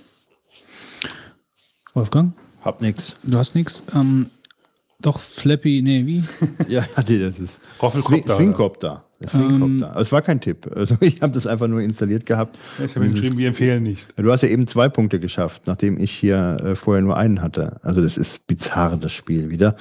Wolfgang, 1.97 2.33
Hab 2.61 2.79
nix. 2.79 3.17
du 3.23 3.39
hast 3.39 3.55
nichts? 3.55 3.83
Ähm, 3.91 4.27
doch, 5.01 5.19
Flappy, 5.19 5.81
nee, 5.81 6.05
wie? 6.05 6.23
Ja, 6.67 6.85
nee, 7.09 7.17
das 7.17 7.39
ist 7.39 7.55
Swing, 7.55 7.63
Roffelkopter. 7.81 8.35
Swingcopter. 8.35 9.03
Swingcopter. 9.27 9.89
Aber 9.89 9.99
es 9.99 10.11
war 10.11 10.21
kein 10.21 10.39
Tipp. 10.39 10.69
Also 10.75 10.95
ich 11.01 11.23
habe 11.23 11.33
das 11.33 11.47
einfach 11.47 11.67
nur 11.67 11.81
installiert 11.81 12.27
gehabt. 12.27 12.55
Ich 12.85 12.95
habe 12.95 13.09
geschrieben, 13.09 13.39
wir 13.39 13.47
empfehlen 13.47 13.81
nicht. 13.81 14.07
Du 14.15 14.31
hast 14.31 14.43
ja 14.43 14.49
eben 14.49 14.67
zwei 14.67 14.89
Punkte 14.89 15.19
geschafft, 15.19 15.63
nachdem 15.65 15.99
ich 15.99 16.11
hier 16.11 16.57
äh, 16.63 16.75
vorher 16.75 17.01
nur 17.01 17.17
einen 17.17 17.41
hatte. 17.41 17.79
Also 17.81 18.03
das 18.03 18.15
ist 18.15 18.45
bizarr, 18.45 18.95
das 18.97 19.11
Spiel 19.11 19.49
wieder. 19.49 19.75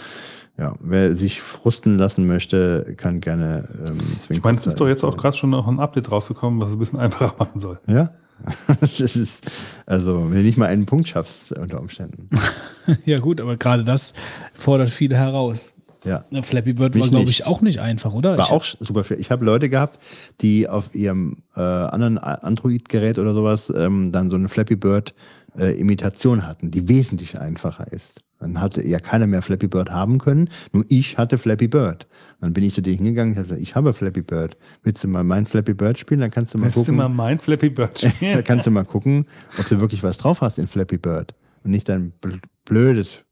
Ja, 0.57 0.75
wer 0.81 1.15
sich 1.15 1.43
frusten 1.43 1.99
lassen 1.99 2.27
möchte, 2.27 2.95
kann 2.97 3.21
gerne 3.21 3.69
ähm, 3.87 3.99
Ich 4.31 4.43
meine, 4.43 4.57
es 4.57 4.67
ist 4.67 4.81
doch 4.81 4.89
jetzt 4.89 5.05
auch 5.05 5.19
gerade 5.19 5.37
schon 5.37 5.51
noch 5.51 5.69
ein 5.69 5.81
Update 5.81 6.11
rausgekommen, 6.11 6.63
was 6.63 6.71
es 6.71 6.77
ein 6.77 6.79
bisschen 6.79 6.99
einfacher 6.99 7.35
machen 7.39 7.61
soll. 7.61 7.79
Ja? 7.87 8.09
das 8.99 9.17
ist, 9.17 9.45
also, 9.87 10.31
wenn 10.31 10.39
du 10.39 10.43
nicht 10.43 10.59
mal 10.59 10.67
einen 10.67 10.87
Punkt 10.87 11.09
schaffst, 11.09 11.53
äh, 11.57 11.61
unter 11.61 11.81
Umständen. 11.81 12.29
ja, 13.05 13.19
gut, 13.19 13.41
aber 13.41 13.57
gerade 13.57 13.85
das 13.85 14.13
fordert 14.55 14.91
viele 14.91 15.17
heraus. 15.17 15.75
Ja. 16.05 16.25
Na, 16.31 16.43
Flappy 16.43 16.73
Bird 16.73 16.95
Mich 16.95 17.05
war, 17.05 17.11
glaube 17.11 17.31
ich, 17.31 17.47
auch 17.47 17.63
nicht 17.63 17.81
einfach, 17.81 18.13
oder? 18.13 18.39
War 18.39 18.45
ich, 18.47 18.51
auch 18.53 18.65
super 18.65 19.03
viel. 19.03 19.19
Ich 19.19 19.31
habe 19.33 19.45
Leute 19.45 19.69
gehabt, 19.69 19.99
die 20.41 20.69
auf 20.69 20.95
ihrem 20.95 21.39
äh, 21.57 21.61
anderen 21.61 22.19
A- 22.19 22.35
Android-Gerät 22.35 23.19
oder 23.19 23.35
sowas 23.35 23.73
ähm, 23.77 24.13
dann 24.13 24.31
so 24.31 24.37
eine 24.37 24.49
Flappy 24.49 24.77
Bird-Imitation 24.77 26.47
hatten, 26.47 26.71
die 26.71 26.89
wesentlich 26.89 27.41
einfacher 27.41 27.91
ist. 27.93 28.23
Dann 28.39 28.61
hatte 28.61 28.87
ja 28.87 28.99
keiner 28.99 29.27
mehr 29.27 29.41
Flappy 29.43 29.67
Bird 29.67 29.91
haben 29.91 30.19
können, 30.19 30.49
nur 30.73 30.85
ich 30.89 31.17
hatte 31.17 31.39
Flappy 31.39 31.69
Bird. 31.69 32.07
Dann 32.41 32.53
bin 32.53 32.65
ich 32.65 32.75
zu 32.75 32.83
dir 32.83 32.93
hingegangen 32.95 33.35
und 33.37 33.51
habe 33.51 33.59
ich 33.59 33.75
habe 33.75 33.95
Flappy 33.95 34.21
Bird. 34.23 34.57
Willst 34.83 35.03
du 35.03 35.09
mal 35.09 35.25
mein 35.25 35.47
Flappy 35.47 35.73
Bird 35.75 35.99
spielen? 35.99 36.21
Dann 36.21 36.31
kannst 36.31 36.53
du 36.53 36.59
mal 36.59 36.65
Willst 36.65 36.77
du 36.77 36.81
gucken. 36.83 36.97
mal 36.97 37.09
mein 37.09 37.39
Flappy 37.39 37.71
Bird 37.71 37.99
spielen? 38.01 38.45
kannst 38.45 38.67
du 38.67 38.71
mal 38.71 38.85
gucken, 38.85 39.27
ob 39.59 39.67
du 39.69 39.81
wirklich 39.81 40.03
was 40.03 40.19
drauf 40.19 40.41
hast 40.43 40.59
in 40.59 40.69
Flappy 40.69 40.99
Bird. 40.99 41.35
Und 41.65 41.71
nicht 41.71 41.89
dein 41.89 42.13
bl- 42.21 42.41
blödes 42.67 43.23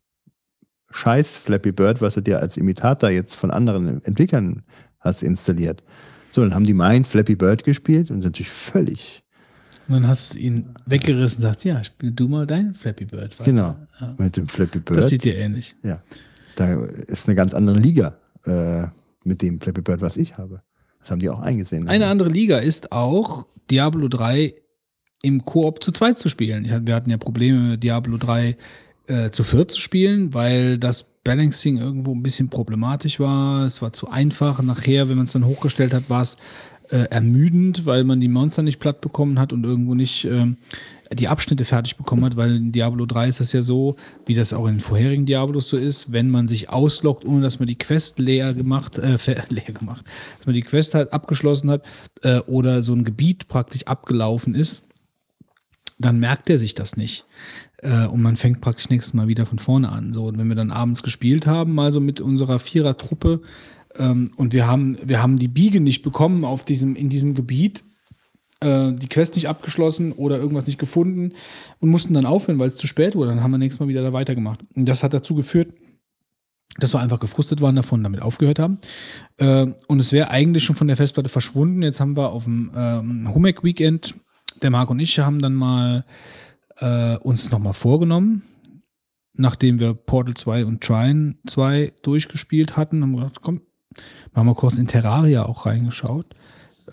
Scheiß 0.91 1.39
Flappy 1.39 1.73
Bird, 1.73 2.01
was 2.01 2.15
du 2.15 2.21
dir 2.21 2.39
als 2.41 2.57
Imitator 2.57 3.11
jetzt 3.11 3.37
von 3.37 3.51
anderen 3.51 4.03
Entwicklern 4.05 4.63
hast 5.01 5.23
installiert. 5.23 5.83
So, 6.31 6.41
dann 6.43 6.55
haben 6.55 6.65
die 6.65 6.75
mein 6.75 7.05
Flappy 7.05 7.35
Bird 7.37 7.65
gespielt 7.65 8.11
und 8.11 8.21
sind 8.23 8.31
natürlich 8.31 8.51
völlig, 8.51 9.24
Und 9.89 9.95
dann 9.95 10.09
hast 10.09 10.35
du 10.35 10.39
ihn 10.39 10.67
weggerissen 10.87 11.39
und 11.39 11.43
gesagt, 11.51 11.65
ja, 11.65 11.83
spiel 11.85 12.11
du 12.11 12.29
mal 12.29 12.47
deinen 12.47 12.75
Flappy 12.75 13.05
Bird. 13.05 13.39
weiter. 13.39 13.45
Genau. 13.45 13.77
Ja. 14.01 14.15
mit 14.19 14.37
dem 14.37 14.49
Flappy 14.49 14.79
Bird. 14.79 14.99
Das 14.99 15.09
sieht 15.09 15.25
dir 15.25 15.37
ähnlich. 15.37 15.75
ja, 15.83 16.03
da 16.57 16.75
ist 16.85 17.27
eine 17.29 17.35
ganz 17.35 17.53
andere 17.55 17.79
Liga 17.79 18.17
äh, 18.47 18.87
mit 19.25 19.43
dem 19.43 19.61
Flappy 19.61 19.81
Bird, 19.83 20.01
was 20.01 20.17
ich 20.17 20.39
habe. 20.39 20.63
Das 21.01 21.11
haben 21.11 21.19
die 21.19 21.29
auch 21.29 21.41
eingesehen. 21.41 21.89
Eine 21.89 22.07
andere 22.07 22.29
Liga 22.31 22.59
ist 22.59 22.93
auch 22.93 23.47
Diablo 23.71 24.09
3 24.09 24.55
im 25.23 25.45
Koop 25.45 25.83
zu 25.83 25.93
zweit 25.93 26.19
zu 26.19 26.29
spielen. 26.29 26.71
Hatte- 26.71 26.87
wir 26.87 26.95
hatten 26.95 27.11
ja 27.11 27.17
Probleme, 27.19 27.77
Diablo 27.79 28.17
3 28.19 28.57
äh, 29.07 29.31
zu 29.31 29.43
viert 29.43 29.71
zu 29.71 29.81
spielen, 29.81 30.33
weil 30.33 30.79
das 30.79 31.05
Balancing 31.25 31.79
irgendwo 31.79 32.15
ein 32.15 32.23
bisschen 32.23 32.49
problematisch 32.51 33.19
war. 33.21 33.65
Es 33.67 33.81
war 33.83 33.93
zu 33.93 34.09
einfach. 34.09 34.63
Nachher, 34.63 35.09
wenn 35.09 35.17
man 35.17 35.25
es 35.25 35.33
dann 35.33 35.45
hochgestellt 35.47 35.93
hat, 35.95 36.09
war 36.11 36.21
es 36.23 36.37
äh, 36.91 37.09
ermüdend, 37.11 37.87
weil 37.87 38.05
man 38.05 38.21
die 38.21 38.29
Monster 38.29 38.63
nicht 38.63 38.79
platt 38.79 39.01
bekommen 39.01 39.39
hat 39.39 39.53
und 39.53 39.65
irgendwo 39.65 39.95
nicht 39.95 40.25
ähm, 40.25 40.59
die 41.13 41.29
Abschnitte 41.29 41.65
fertig 41.65 41.97
bekommen 41.97 42.25
hat, 42.25 42.37
weil 42.37 42.57
in 42.57 42.73
Diablo 42.73 43.07
3 43.07 43.29
ist 43.29 43.41
das 43.41 43.53
ja 43.53 43.63
so, 43.63 43.97
wie 44.27 44.35
das 44.35 44.53
auch 44.53 44.67
in 44.67 44.75
den 44.75 44.81
vorherigen 44.81 45.27
Diablos 45.27 45.69
so 45.69 45.77
ist, 45.77 46.13
wenn 46.13 46.31
man 46.31 46.49
sich 46.49 46.71
ausloggt, 46.71 47.25
ohne 47.25 47.43
dass 47.43 47.59
man 47.59 47.69
die 47.69 47.79
Quest 47.79 48.19
leer 48.19 48.55
gemacht, 48.55 48.99
äh, 48.99 49.17
leer 49.49 49.73
gemacht, 49.73 50.05
dass 50.39 50.47
man 50.47 50.55
die 50.55 50.63
Quest 50.63 50.95
halt 50.95 51.13
abgeschlossen 51.13 51.71
hat 51.71 51.85
äh, 52.23 52.39
oder 52.41 52.83
so 52.83 52.95
ein 52.95 53.05
Gebiet 53.05 53.49
praktisch 53.49 53.85
abgelaufen 53.87 54.55
ist, 54.55 54.89
dann 55.99 56.19
merkt 56.19 56.51
er 56.51 56.59
sich 56.59 56.75
das 56.75 56.97
nicht. 56.97 57.25
Äh, 57.79 58.07
und 58.07 58.23
man 58.23 58.37
fängt 58.37 58.61
praktisch 58.61 58.91
nächstes 58.91 59.15
Mal 59.15 59.29
wieder 59.29 59.47
von 59.47 59.59
vorne 59.59 59.91
an. 59.91 60.13
So, 60.13 60.27
und 60.27 60.39
wenn 60.39 60.49
wir 60.49 60.57
dann 60.57 60.71
abends 60.71 61.03
gespielt 61.03 61.47
haben, 61.47 61.75
mal 61.75 61.93
so 61.93 62.01
mit 62.01 62.21
unserer 62.21 62.59
Vierer-Truppe, 62.59 63.41
ähm, 63.97 64.31
und 64.37 64.53
wir 64.53 64.67
haben, 64.67 64.97
wir 65.03 65.23
haben 65.23 65.37
die 65.37 65.49
Biege 65.49 65.81
nicht 65.81 66.03
bekommen 66.03 66.45
auf 66.45 66.65
diesem, 66.65 66.97
in 66.97 67.09
diesem 67.09 67.35
Gebiet, 67.35 67.85
äh, 68.61 68.93
die 68.93 69.09
Quest 69.09 69.35
nicht 69.35 69.49
abgeschlossen 69.49 70.13
oder 70.13 70.39
irgendwas 70.39 70.67
nicht 70.67 70.79
gefunden 70.79 71.33
und 71.81 71.89
mussten 71.89 72.15
dann 72.15 72.27
aufhören, 72.27 72.59
weil 72.59 72.69
es 72.69 72.77
zu 72.77 72.87
spät 72.87 73.15
wurde. 73.15 73.31
Dann 73.31 73.43
haben 73.43 73.51
wir 73.51 73.59
nächstes 73.59 73.81
Mal 73.81 73.89
wieder 73.89 74.03
da 74.03 74.13
weitergemacht. 74.13 74.61
Und 74.75 74.89
das 74.89 75.03
hat 75.03 75.13
dazu 75.13 75.35
geführt, 75.35 75.75
dass 76.79 76.93
wir 76.93 77.01
einfach 77.01 77.21
gefrustet 77.21 77.61
waren 77.61 77.77
davon, 77.77 78.03
damit 78.03 78.23
aufgehört 78.23 78.59
haben. 78.59 78.79
Äh, 79.37 79.67
und 79.87 80.01
es 80.01 80.13
wäre 80.13 80.31
eigentlich 80.31 80.65
schon 80.65 80.77
von 80.77 80.89
der 80.89 80.97
Festplatte 80.97 81.29
verschwunden. 81.29 81.83
Jetzt 81.83 82.01
haben 82.01 82.17
wir 82.17 82.31
auf 82.31 82.45
dem 82.45 82.73
ähm, 82.75 83.35
Humek 83.35 83.63
Weekend, 83.63 84.15
der 84.63 84.71
Marc 84.71 84.91
und 84.91 84.99
ich 84.99 85.19
haben 85.19 85.41
dann 85.41 85.55
mal 85.55 86.05
äh, 86.79 87.17
uns 87.19 87.51
nochmal 87.51 87.75
vorgenommen, 87.75 88.43
nachdem 89.35 89.79
wir 89.79 89.95
Portal 89.95 90.35
2 90.35 90.65
und 90.65 90.83
Trine 90.83 91.37
2 91.47 91.93
durchgespielt 92.03 92.77
hatten, 92.77 93.03
haben 93.03 93.13
wir 93.13 93.23
gedacht, 93.23 93.41
komm, 93.41 93.61
machen 94.33 94.49
wir 94.49 94.55
kurz 94.55 94.79
in 94.79 94.87
Terraria 94.87 95.45
auch 95.45 95.67
reingeschaut. 95.67 96.27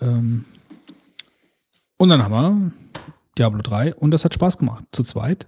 Ähm, 0.00 0.44
und 1.96 2.08
dann 2.08 2.22
haben 2.22 2.32
wir 2.32 2.72
Diablo 3.38 3.62
3 3.62 3.94
und 3.94 4.10
das 4.10 4.24
hat 4.24 4.34
Spaß 4.34 4.58
gemacht, 4.58 4.84
zu 4.92 5.02
zweit. 5.02 5.46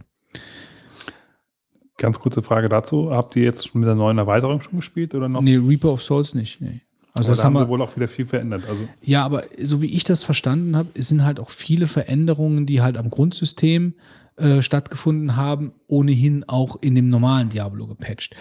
Ganz 1.97 2.19
kurze 2.19 2.43
Frage 2.43 2.69
dazu. 2.69 3.11
Habt 3.11 3.37
ihr 3.37 3.45
jetzt 3.45 3.75
mit 3.75 3.87
der 3.87 3.95
neuen 3.95 4.19
Erweiterung 4.19 4.61
schon 4.61 4.77
gespielt 4.77 5.15
oder 5.15 5.29
noch? 5.29 5.41
Nee, 5.43 5.57
Reaper 5.57 5.93
of 5.93 6.03
Souls 6.03 6.35
nicht. 6.35 6.61
Nee. 6.61 6.81
Also 7.15 7.29
Aber 7.29 7.29
das 7.29 7.39
da 7.39 7.45
haben 7.45 7.55
haben 7.55 7.63
wir 7.63 7.67
sie 7.67 7.71
wohl 7.71 7.83
auch 7.83 7.97
wieder 7.97 8.09
viel 8.09 8.27
verändert. 8.27 8.65
Also 8.69 8.89
Ja, 9.01 9.25
aber 9.25 9.45
so 9.63 9.81
wie 9.83 9.95
ich 9.95 10.03
das 10.03 10.25
verstanden 10.25 10.77
habe, 10.77 10.89
sind 11.01 11.25
halt 11.25 11.39
auch 11.39 11.51
viele 11.51 11.87
Veränderungen, 11.87 12.67
die 12.67 12.83
halt 12.83 12.97
am 12.97 13.11
Grundsystem 13.11 13.95
äh, 14.37 14.63
stattgefunden 14.63 15.37
haben, 15.37 15.73
ohnehin 15.87 16.45
auch 16.49 16.77
in 16.81 16.97
dem 16.97 17.09
normalen 17.09 17.51
Diablo 17.51 17.87
gepatcht. 17.87 18.35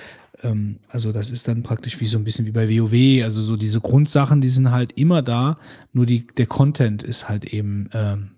Ähm, 0.43 0.77
also 0.89 1.11
das 1.11 1.29
ist 1.29 1.47
dann 1.47 1.63
praktisch 1.63 1.99
wie 1.99 2.07
so 2.07 2.17
ein 2.17 2.23
bisschen 2.23 2.45
wie 2.45 2.51
bei 2.51 2.69
WoW. 2.69 3.23
Also 3.23 3.41
so 3.41 3.55
diese 3.55 3.81
Grundsachen, 3.81 4.41
die 4.41 4.49
sind 4.49 4.71
halt 4.71 4.91
immer 4.93 5.21
da, 5.21 5.57
nur 5.91 6.05
die, 6.05 6.27
der 6.27 6.45
Content 6.45 7.01
ist 7.01 7.29
halt 7.29 7.45
eben 7.45 7.89
ähm, 7.93 8.31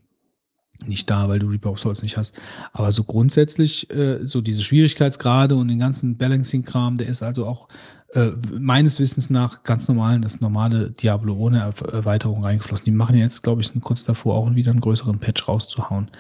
nicht 0.85 1.09
da, 1.09 1.30
weil 1.30 1.40
du 1.40 1.48
Reaper 1.48 1.72
of 1.72 1.80
Souls 1.80 2.01
nicht 2.01 2.17
hast. 2.17 2.40
Aber 2.74 2.92
so 2.92 3.03
grundsätzlich, 3.03 3.90
äh, 3.90 4.25
so 4.25 4.42
diese 4.42 4.61
Schwierigkeitsgrade 4.61 5.56
und 5.56 5.67
den 5.67 5.80
ganzen 5.80 6.17
Balancing-Kram, 6.17 6.98
der 6.98 7.08
ist 7.08 7.24
also 7.24 7.45
auch 7.45 7.67
äh, 8.14 8.32
meines 8.58 9.00
Wissens 9.00 9.30
nach 9.30 9.64
ganz 9.64 9.88
normal 9.88 10.19
das 10.19 10.42
normale 10.42 10.92
Diablo 10.92 11.35
ohne 11.35 11.74
Erweiterung 11.92 12.43
reingeflossen. 12.43 12.85
Die 12.85 12.92
machen 12.92 13.17
jetzt, 13.17 13.42
glaube 13.43 13.61
ich, 13.61 13.72
kurz 13.82 14.03
davor, 14.03 14.35
auch 14.35 14.53
wieder 14.56 14.72
einen 14.72 14.82
größeren 14.82 15.19
Patch 15.19 15.48
rauszuhauen. 15.48 16.11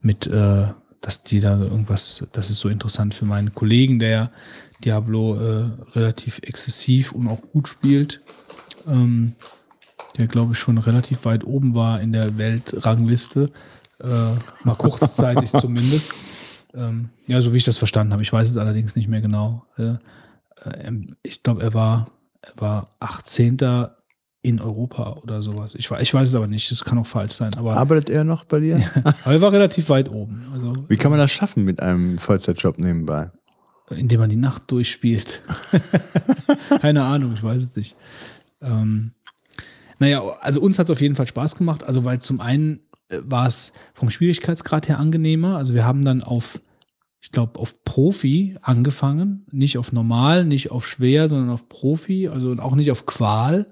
Mit, 0.00 0.26
äh, 0.26 0.68
dass 1.00 1.22
die 1.22 1.40
da 1.40 1.58
irgendwas, 1.60 2.26
das 2.32 2.50
ist 2.50 2.58
so 2.58 2.68
interessant 2.68 3.14
für 3.14 3.24
meinen 3.24 3.54
Kollegen, 3.54 3.98
der 3.98 4.32
Diablo 4.84 5.36
äh, 5.36 5.64
relativ 5.94 6.40
exzessiv 6.42 7.12
und 7.12 7.28
auch 7.28 7.40
gut 7.52 7.68
spielt. 7.68 8.20
Ähm, 8.86 9.34
der, 10.16 10.26
glaube 10.26 10.52
ich, 10.52 10.58
schon 10.58 10.78
relativ 10.78 11.24
weit 11.24 11.44
oben 11.44 11.74
war 11.74 12.00
in 12.00 12.12
der 12.12 12.38
Weltrangliste. 12.38 13.50
Äh, 14.00 14.06
mal 14.64 14.74
kurzzeitig 14.76 15.50
zumindest. 15.60 16.10
Ähm, 16.74 17.10
ja, 17.26 17.40
so 17.40 17.52
wie 17.52 17.56
ich 17.56 17.64
das 17.64 17.78
verstanden 17.78 18.12
habe. 18.12 18.22
Ich 18.22 18.32
weiß 18.32 18.48
es 18.48 18.56
allerdings 18.56 18.96
nicht 18.96 19.08
mehr 19.08 19.20
genau. 19.20 19.64
Äh, 19.76 19.96
äh, 20.64 20.92
ich 21.22 21.42
glaube, 21.42 21.62
er 21.62 21.74
war, 21.74 22.10
er 22.42 22.52
war 22.56 22.90
18. 23.00 23.58
in 24.42 24.60
Europa 24.60 25.18
oder 25.22 25.42
sowas. 25.42 25.74
Ich, 25.74 25.90
ich 25.90 26.14
weiß 26.14 26.28
es 26.28 26.34
aber 26.34 26.46
nicht, 26.46 26.70
das 26.70 26.84
kann 26.84 26.98
auch 26.98 27.06
falsch 27.06 27.32
sein, 27.32 27.54
aber, 27.54 27.76
Arbeitet 27.76 28.10
er 28.10 28.24
noch 28.24 28.44
bei 28.44 28.60
dir? 28.60 28.76
aber 29.24 29.32
er 29.32 29.40
war 29.40 29.52
relativ 29.52 29.88
weit 29.88 30.08
oben. 30.10 30.46
Also, 30.52 30.84
Wie 30.88 30.96
kann 30.96 31.10
man 31.10 31.18
das 31.18 31.30
schaffen 31.30 31.64
mit 31.64 31.80
einem 31.80 32.18
Vollzeitjob 32.18 32.78
nebenbei? 32.78 33.30
Indem 33.90 34.20
man 34.20 34.30
die 34.30 34.36
Nacht 34.36 34.70
durchspielt. 34.70 35.42
Keine 36.80 37.04
Ahnung, 37.04 37.32
ich 37.34 37.42
weiß 37.42 37.62
es 37.62 37.76
nicht. 37.76 37.96
Ähm, 38.60 39.12
naja, 39.98 40.22
also 40.40 40.60
uns 40.60 40.78
hat 40.78 40.86
es 40.86 40.90
auf 40.90 41.00
jeden 41.00 41.16
Fall 41.16 41.26
Spaß 41.26 41.56
gemacht. 41.56 41.84
Also, 41.84 42.04
weil 42.04 42.20
zum 42.20 42.40
einen 42.40 42.80
äh, 43.08 43.18
war 43.22 43.46
es 43.46 43.72
vom 43.94 44.10
Schwierigkeitsgrad 44.10 44.88
her 44.88 44.98
angenehmer. 44.98 45.56
Also, 45.56 45.74
wir 45.74 45.84
haben 45.84 46.02
dann 46.02 46.22
auf, 46.22 46.60
ich 47.20 47.32
glaube, 47.32 47.58
auf 47.58 47.84
Profi 47.84 48.56
angefangen. 48.62 49.46
Nicht 49.50 49.78
auf 49.78 49.92
normal, 49.92 50.44
nicht 50.44 50.70
auf 50.70 50.86
schwer, 50.86 51.28
sondern 51.28 51.50
auf 51.50 51.68
Profi. 51.68 52.28
Also 52.28 52.56
auch 52.58 52.76
nicht 52.76 52.90
auf 52.90 53.06
Qual. 53.06 53.66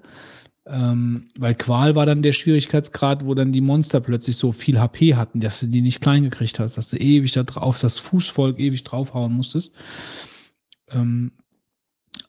Ähm, 0.69 1.27
weil 1.37 1.55
Qual 1.55 1.95
war 1.95 2.05
dann 2.05 2.21
der 2.21 2.33
Schwierigkeitsgrad, 2.33 3.25
wo 3.25 3.33
dann 3.33 3.51
die 3.51 3.61
Monster 3.61 3.99
plötzlich 4.01 4.35
so 4.35 4.51
viel 4.51 4.79
HP 4.79 5.15
hatten, 5.15 5.39
dass 5.39 5.59
du 5.59 5.67
die 5.67 5.81
nicht 5.81 6.01
klein 6.01 6.23
gekriegt 6.23 6.59
hast, 6.59 6.77
dass 6.77 6.89
du 6.89 6.97
ewig 6.97 7.31
da 7.31 7.43
drauf, 7.43 7.79
das 7.79 7.99
Fußvolk 7.99 8.59
ewig 8.59 8.83
draufhauen 8.83 9.33
musstest. 9.33 9.71
Ähm, 10.89 11.31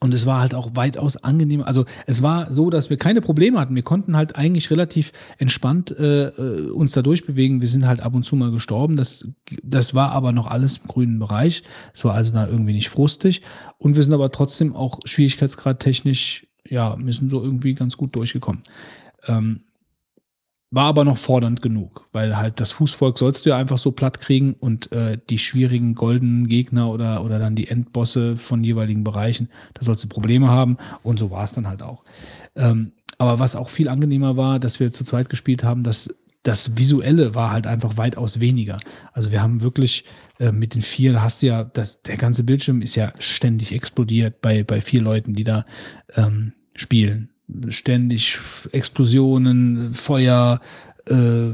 und 0.00 0.14
es 0.14 0.26
war 0.26 0.40
halt 0.40 0.54
auch 0.54 0.70
weitaus 0.74 1.16
angenehmer. 1.16 1.66
Also 1.66 1.84
es 2.06 2.22
war 2.22 2.52
so, 2.52 2.70
dass 2.70 2.88
wir 2.88 2.96
keine 2.96 3.20
Probleme 3.20 3.58
hatten. 3.58 3.74
Wir 3.74 3.82
konnten 3.82 4.16
halt 4.16 4.36
eigentlich 4.36 4.70
relativ 4.70 5.12
entspannt 5.38 5.90
äh, 5.90 6.28
äh, 6.28 6.70
uns 6.70 6.92
da 6.92 7.02
durchbewegen. 7.02 7.60
Wir 7.60 7.68
sind 7.68 7.86
halt 7.86 8.00
ab 8.00 8.14
und 8.14 8.22
zu 8.22 8.36
mal 8.36 8.52
gestorben. 8.52 8.96
Das, 8.96 9.28
das 9.64 9.94
war 9.94 10.12
aber 10.12 10.32
noch 10.32 10.46
alles 10.46 10.78
im 10.78 10.86
grünen 10.86 11.18
Bereich. 11.18 11.64
Es 11.94 12.04
war 12.04 12.14
also 12.14 12.32
da 12.32 12.46
irgendwie 12.46 12.74
nicht 12.74 12.90
frustig. 12.90 13.42
Und 13.78 13.96
wir 13.96 14.02
sind 14.02 14.14
aber 14.14 14.30
trotzdem 14.30 14.76
auch 14.76 15.00
schwierigkeitsgrad 15.04 15.80
technisch, 15.80 16.46
ja, 16.70 16.96
wir 16.98 17.12
sind 17.12 17.30
so 17.30 17.42
irgendwie 17.42 17.74
ganz 17.74 17.96
gut 17.96 18.14
durchgekommen. 18.14 18.62
Ähm, 19.26 19.60
war 20.70 20.84
aber 20.84 21.04
noch 21.04 21.16
fordernd 21.16 21.62
genug, 21.62 22.06
weil 22.12 22.36
halt 22.36 22.60
das 22.60 22.72
Fußvolk 22.72 23.16
sollst 23.16 23.46
du 23.46 23.50
ja 23.50 23.56
einfach 23.56 23.78
so 23.78 23.90
platt 23.90 24.20
kriegen 24.20 24.52
und 24.52 24.92
äh, 24.92 25.18
die 25.30 25.38
schwierigen 25.38 25.94
goldenen 25.94 26.46
Gegner 26.46 26.90
oder, 26.90 27.24
oder 27.24 27.38
dann 27.38 27.54
die 27.54 27.68
Endbosse 27.68 28.36
von 28.36 28.62
jeweiligen 28.62 29.02
Bereichen, 29.02 29.48
da 29.72 29.84
sollst 29.84 30.04
du 30.04 30.08
Probleme 30.08 30.48
haben 30.48 30.76
und 31.02 31.18
so 31.18 31.30
war 31.30 31.44
es 31.44 31.54
dann 31.54 31.68
halt 31.68 31.82
auch. 31.82 32.04
Ähm, 32.54 32.92
aber 33.16 33.38
was 33.38 33.56
auch 33.56 33.70
viel 33.70 33.88
angenehmer 33.88 34.36
war, 34.36 34.58
dass 34.58 34.78
wir 34.78 34.92
zu 34.92 35.04
zweit 35.04 35.30
gespielt 35.30 35.64
haben, 35.64 35.84
dass 35.84 36.14
das 36.42 36.76
Visuelle 36.76 37.34
war 37.34 37.50
halt 37.50 37.66
einfach 37.66 37.96
weitaus 37.96 38.38
weniger. 38.38 38.78
Also 39.12 39.32
wir 39.32 39.42
haben 39.42 39.62
wirklich 39.62 40.04
äh, 40.38 40.52
mit 40.52 40.74
den 40.74 40.82
vier, 40.82 41.20
hast 41.22 41.42
du 41.42 41.46
ja, 41.46 41.64
das, 41.64 42.02
der 42.02 42.16
ganze 42.16 42.44
Bildschirm 42.44 42.82
ist 42.82 42.94
ja 42.94 43.12
ständig 43.18 43.72
explodiert 43.72 44.40
bei, 44.40 44.64
bei 44.64 44.80
vier 44.80 45.00
Leuten, 45.00 45.34
die 45.34 45.44
da 45.44 45.64
ähm, 46.14 46.52
spielen. 46.78 47.30
Ständig 47.70 48.38
Explosionen, 48.72 49.92
Feuer, 49.94 50.60
äh, 51.08 51.50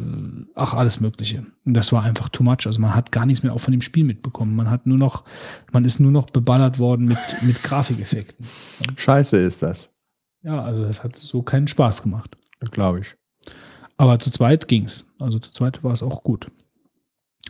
ach, 0.55 0.75
alles 0.75 1.01
Mögliche. 1.01 1.47
Und 1.65 1.75
das 1.75 1.93
war 1.93 2.03
einfach 2.03 2.29
too 2.29 2.43
much. 2.43 2.67
Also 2.67 2.81
man 2.81 2.95
hat 2.95 3.13
gar 3.13 3.27
nichts 3.27 3.43
mehr 3.43 3.53
auch 3.53 3.61
von 3.61 3.73
dem 3.73 3.81
Spiel 3.81 4.05
mitbekommen. 4.05 4.57
Man 4.57 4.71
hat 4.71 4.87
nur 4.87 4.99
noch, 4.99 5.25
man 5.73 5.85
ist 5.85 6.01
nur 6.01 6.11
noch 6.11 6.27
beballert 6.31 6.79
worden 6.79 7.07
mit, 7.07 7.19
mit 7.43 7.63
Grafikeffekten. 7.63 8.47
Scheiße 8.97 9.37
ist 9.37 9.63
das, 9.63 9.89
Ja, 10.43 10.63
also 10.63 10.85
das 10.85 11.05
hat 11.05 11.17
so 11.17 11.43
keinen 11.43 11.69
Spaß 11.69 12.03
gemacht. 12.03 12.37
glaube 12.73 13.01
ich. 13.01 13.15
Aber 13.97 14.19
zu 14.19 14.31
zweit 14.31 14.67
ging's. 14.67 15.07
Also 15.21 15.39
zu 15.39 15.53
zweit 15.53 15.85
war 15.85 15.93
es 15.93 16.03
auch 16.03 16.25
gut. 16.25 16.51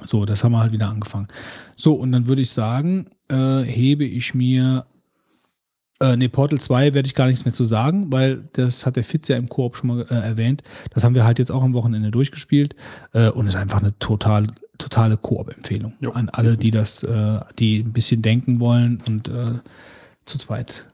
So, 0.05 0.25
das 0.27 0.44
haben 0.44 0.53
wir 0.53 0.59
halt 0.59 0.73
wieder 0.73 0.89
angefangen. 0.89 1.28
So, 1.77 1.94
und 1.94 2.12
dann 2.12 2.27
würde 2.27 2.43
ich 2.43 2.51
sagen, 2.51 3.09
äh, 3.28 3.62
hebe 3.62 4.05
ich 4.05 4.35
mir. 4.35 4.86
Äh, 6.01 6.17
ne, 6.17 6.29
Portal 6.29 6.61
2 6.61 6.95
werde 6.95 7.07
ich 7.07 7.15
gar 7.15 7.27
nichts 7.27 7.45
mehr 7.45 7.55
zu 7.55 7.65
sagen, 7.65 8.13
weil 8.13 8.49
das 8.53 8.85
hat 8.85 8.97
der 8.97 9.05
Fitz 9.05 9.29
ja 9.29 9.37
im 9.37 9.49
Koop 9.49 9.77
schon 9.77 9.89
mal 9.89 10.07
äh, 10.11 10.15
erwähnt. 10.15 10.63
Das 10.91 11.05
haben 11.05 11.15
wir 11.15 11.25
halt 11.25 11.39
jetzt 11.39 11.53
auch 11.53 11.63
am 11.63 11.73
Wochenende 11.73 12.11
durchgespielt 12.11 12.75
äh, 13.13 13.29
und 13.29 13.47
ist 13.47 13.55
einfach 13.55 13.81
eine 13.81 13.97
total, 13.99 14.49
totale 14.79 15.17
Koop-Empfehlung 15.17 15.95
an 16.13 16.29
alle, 16.31 16.57
die 16.57 16.71
das, 16.71 17.03
äh, 17.05 17.41
die 17.59 17.81
ein 17.81 17.93
bisschen 17.93 18.23
denken 18.23 18.59
wollen 18.59 19.03
und 19.07 19.29
äh, 19.29 19.61
zu 20.27 20.39
zweit 20.39 20.87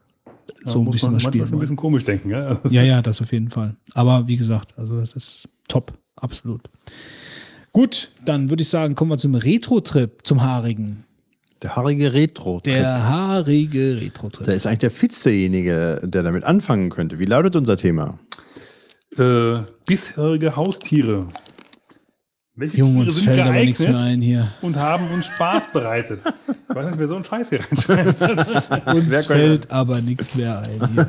so 0.64 0.80
ein 0.80 0.90
bisschen 0.90 1.10
man 1.10 1.16
was 1.16 1.22
spielen 1.22 1.46
schon 1.46 1.56
ein 1.56 1.60
bisschen 1.60 1.76
komisch 1.76 2.04
denken. 2.04 2.30
Ja? 2.30 2.60
Ja, 2.70 2.82
ja, 2.82 3.02
das 3.02 3.20
auf 3.20 3.32
jeden 3.32 3.50
Fall. 3.50 3.76
Aber 3.94 4.28
wie 4.28 4.36
gesagt, 4.36 4.74
also 4.76 4.98
das 4.98 5.14
ist 5.14 5.48
top, 5.68 5.92
absolut. 6.16 6.62
Gut, 7.72 8.10
dann 8.24 8.50
würde 8.50 8.62
ich 8.62 8.68
sagen, 8.68 8.94
kommen 8.94 9.10
wir 9.12 9.18
zum 9.18 9.34
Retro-Trip, 9.34 10.18
zum 10.24 10.42
haarigen. 10.42 11.04
Der 11.62 11.76
haarige 11.76 12.12
retro 12.14 12.58
-Trip. 12.58 12.70
Der 12.70 13.04
haarige 13.08 13.94
Da 13.94 14.00
Retro-Trip. 14.00 14.48
ist 14.48 14.66
eigentlich 14.66 14.78
der 14.78 14.90
Fitz 14.90 15.22
derjenige, 15.22 16.00
der 16.02 16.22
damit 16.22 16.44
anfangen 16.44 16.88
könnte. 16.90 17.18
Wie 17.18 17.26
lautet 17.26 17.54
unser 17.56 17.76
Thema? 17.76 18.18
Äh, 19.16 19.58
bisherige 19.86 20.56
Haustiere. 20.56 21.26
Welche 22.54 22.78
Junge, 22.78 23.00
Tiere 23.04 23.12
sind 23.12 23.24
fällt 23.24 23.40
aber 23.40 23.52
nichts 23.52 23.80
mehr 23.80 23.88
geeignet 23.90 24.12
ein 24.12 24.22
hier. 24.22 24.52
und 24.62 24.76
haben 24.76 25.06
uns 25.12 25.26
Spaß 25.26 25.72
bereitet? 25.72 26.20
Ich 26.68 26.74
weiß 26.74 26.86
nicht, 26.86 26.98
wer 26.98 27.08
so 27.08 27.16
einen 27.16 27.24
Scheiß 27.24 27.48
hier 27.48 27.60
reinschreibt. 27.88 28.94
Uns 28.94 29.26
fällt 29.26 29.70
aber 29.70 30.00
nichts 30.00 30.34
mehr 30.34 30.58
ein 30.60 30.94
hier. 30.94 31.08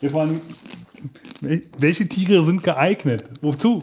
Wir 0.00 0.10
fahren, 0.10 0.40
welche 1.78 2.08
Tiere 2.08 2.44
sind 2.44 2.62
geeignet? 2.62 3.24
Wozu? 3.40 3.82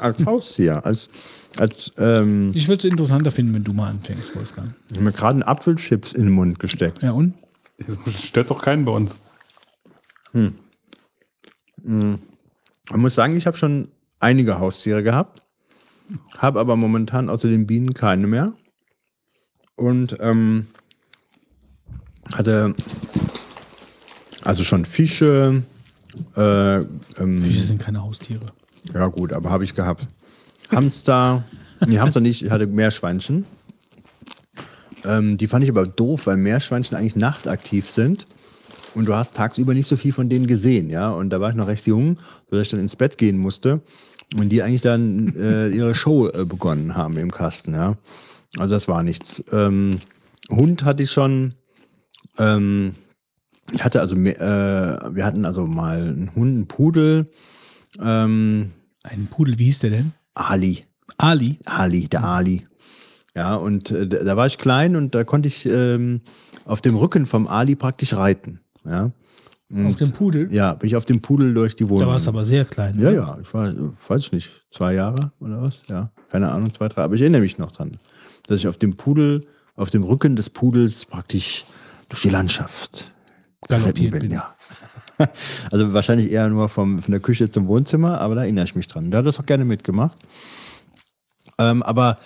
Als 0.00 0.18
Haustier, 0.26 0.84
als, 0.84 1.08
als 1.56 1.92
ähm, 1.98 2.52
Ich 2.54 2.68
würde 2.68 2.86
es 2.86 2.90
interessanter 2.90 3.30
finden, 3.30 3.54
wenn 3.54 3.64
du 3.64 3.72
mal 3.72 3.90
anfängst, 3.90 4.34
Wolfgang. 4.36 4.74
ich 4.88 4.96
habe 4.96 5.04
mir 5.04 5.12
gerade 5.12 5.34
einen 5.34 5.42
Apfelchips 5.42 6.12
in 6.12 6.24
den 6.24 6.32
Mund 6.32 6.58
gesteckt. 6.58 7.02
Ja, 7.02 7.12
und? 7.12 7.36
Das 7.78 8.22
stört 8.22 8.50
doch 8.50 8.62
keinen 8.62 8.84
bei 8.84 8.92
uns. 8.92 9.18
Man 10.32 12.18
muss 12.96 13.14
sagen, 13.14 13.36
ich 13.36 13.46
habe 13.46 13.56
schon 13.56 13.88
einige 14.20 14.58
Haustiere 14.58 15.02
gehabt, 15.02 15.46
habe 16.38 16.60
aber 16.60 16.76
momentan 16.76 17.28
außer 17.28 17.48
den 17.48 17.66
Bienen 17.66 17.94
keine 17.94 18.26
mehr. 18.26 18.52
Und 19.76 20.16
ähm, 20.20 20.68
hatte 22.32 22.74
also 24.44 24.62
schon 24.62 24.84
Fische. 24.84 25.62
Äh, 26.36 26.76
ähm, 27.18 27.40
Fische 27.40 27.62
sind 27.62 27.80
keine 27.80 28.02
Haustiere. 28.02 28.46
Ja 28.92 29.06
gut, 29.06 29.32
aber 29.32 29.50
habe 29.50 29.64
ich 29.64 29.74
gehabt. 29.74 30.06
Hamster, 30.70 31.44
nee, 31.86 31.98
Hamster 31.98 32.20
nicht, 32.20 32.42
ich 32.42 32.50
hatte 32.50 32.66
Meerschweinchen. 32.66 33.46
Ähm, 35.04 35.36
die 35.36 35.46
fand 35.46 35.64
ich 35.64 35.70
aber 35.70 35.86
doof, 35.86 36.26
weil 36.26 36.36
Meerschweinchen 36.36 36.96
eigentlich 36.96 37.16
nachtaktiv 37.16 37.88
sind. 37.90 38.26
Und 38.94 39.06
du 39.06 39.14
hast 39.14 39.34
tagsüber 39.34 39.74
nicht 39.74 39.86
so 39.86 39.96
viel 39.96 40.12
von 40.12 40.28
denen 40.28 40.46
gesehen, 40.46 40.88
ja. 40.88 41.10
Und 41.10 41.30
da 41.30 41.40
war 41.40 41.50
ich 41.50 41.56
noch 41.56 41.66
recht 41.66 41.86
jung, 41.86 42.16
sodass 42.48 42.66
ich 42.66 42.70
dann 42.70 42.80
ins 42.80 42.96
Bett 42.96 43.18
gehen 43.18 43.38
musste. 43.38 43.82
Und 44.36 44.50
die 44.50 44.62
eigentlich 44.62 44.82
dann 44.82 45.34
äh, 45.34 45.68
ihre 45.68 45.94
Show 45.94 46.28
äh, 46.28 46.44
begonnen 46.44 46.96
haben 46.96 47.16
im 47.18 47.30
Kasten, 47.30 47.74
ja. 47.74 47.96
Also 48.56 48.74
das 48.74 48.88
war 48.88 49.02
nichts. 49.02 49.42
Ähm, 49.52 50.00
Hund 50.50 50.84
hatte 50.84 51.02
ich 51.02 51.10
schon. 51.10 51.54
Ähm, 52.38 52.94
ich 53.72 53.84
hatte 53.84 54.00
also, 54.00 54.14
äh, 54.14 55.14
wir 55.14 55.24
hatten 55.24 55.44
also 55.44 55.66
mal 55.66 55.98
einen 55.98 56.34
Hund, 56.34 56.54
einen 56.54 56.68
Pudel. 56.68 57.30
Ähm, 58.00 58.72
Ein 59.02 59.26
Pudel, 59.26 59.58
wie 59.58 59.64
hieß 59.64 59.80
der 59.80 59.90
denn? 59.90 60.12
Ali. 60.34 60.84
Ali. 61.18 61.58
Ali, 61.66 62.08
der 62.08 62.24
Ali. 62.24 62.64
Ja, 63.34 63.56
und 63.56 63.90
äh, 63.90 64.06
da 64.06 64.36
war 64.36 64.46
ich 64.46 64.58
klein 64.58 64.96
und 64.96 65.14
da 65.14 65.24
konnte 65.24 65.48
ich 65.48 65.66
ähm, 65.66 66.20
auf 66.64 66.80
dem 66.80 66.96
Rücken 66.96 67.26
vom 67.26 67.46
Ali 67.48 67.74
praktisch 67.74 68.14
reiten. 68.14 68.60
Ja. 68.84 69.10
Und, 69.70 69.86
Auf 69.86 69.96
dem 69.96 70.12
Pudel? 70.12 70.52
Ja, 70.52 70.74
bin 70.74 70.88
ich 70.88 70.94
auf 70.94 71.04
dem 71.06 71.20
Pudel 71.20 71.52
durch 71.52 71.74
die 71.74 71.88
Wohnung. 71.88 72.06
Da 72.06 72.06
warst 72.12 72.26
du 72.26 72.30
aber 72.30 72.44
sehr 72.44 72.64
klein. 72.64 72.98
Ja, 72.98 73.10
ne? 73.10 73.16
ja, 73.16 73.38
ich 73.42 73.52
war, 73.54 73.72
weiß 74.06 74.22
ich 74.22 74.32
nicht, 74.32 74.50
zwei 74.70 74.94
Jahre 74.94 75.32
oder 75.40 75.62
was? 75.62 75.82
Ja, 75.88 76.12
keine 76.30 76.52
Ahnung, 76.52 76.72
zwei, 76.72 76.88
drei. 76.88 77.02
Aber 77.02 77.14
ich 77.14 77.22
erinnere 77.22 77.40
mich 77.40 77.58
noch 77.58 77.72
dran, 77.72 77.90
dass 78.46 78.58
ich 78.58 78.68
auf 78.68 78.76
dem 78.76 78.94
Pudel, 78.96 79.46
auf 79.74 79.90
dem 79.90 80.04
Rücken 80.04 80.36
des 80.36 80.50
Pudels 80.50 81.06
praktisch 81.06 81.64
durch 82.08 82.22
die 82.22 82.30
Landschaft 82.30 83.12
geritten 83.66 84.10
bin, 84.10 84.20
bin. 84.20 84.30
ja. 84.30 84.53
Also 85.70 85.92
wahrscheinlich 85.92 86.30
eher 86.30 86.48
nur 86.48 86.68
vom, 86.68 87.02
von 87.02 87.12
der 87.12 87.20
Küche 87.20 87.50
zum 87.50 87.66
Wohnzimmer, 87.66 88.20
aber 88.20 88.34
da 88.34 88.42
erinnere 88.42 88.64
ich 88.64 88.74
mich 88.74 88.86
dran. 88.86 89.10
Da 89.10 89.18
hat 89.18 89.26
das 89.26 89.38
auch 89.40 89.46
gerne 89.46 89.64
mitgemacht. 89.64 90.16
Ähm, 91.58 91.82
aber 91.82 92.18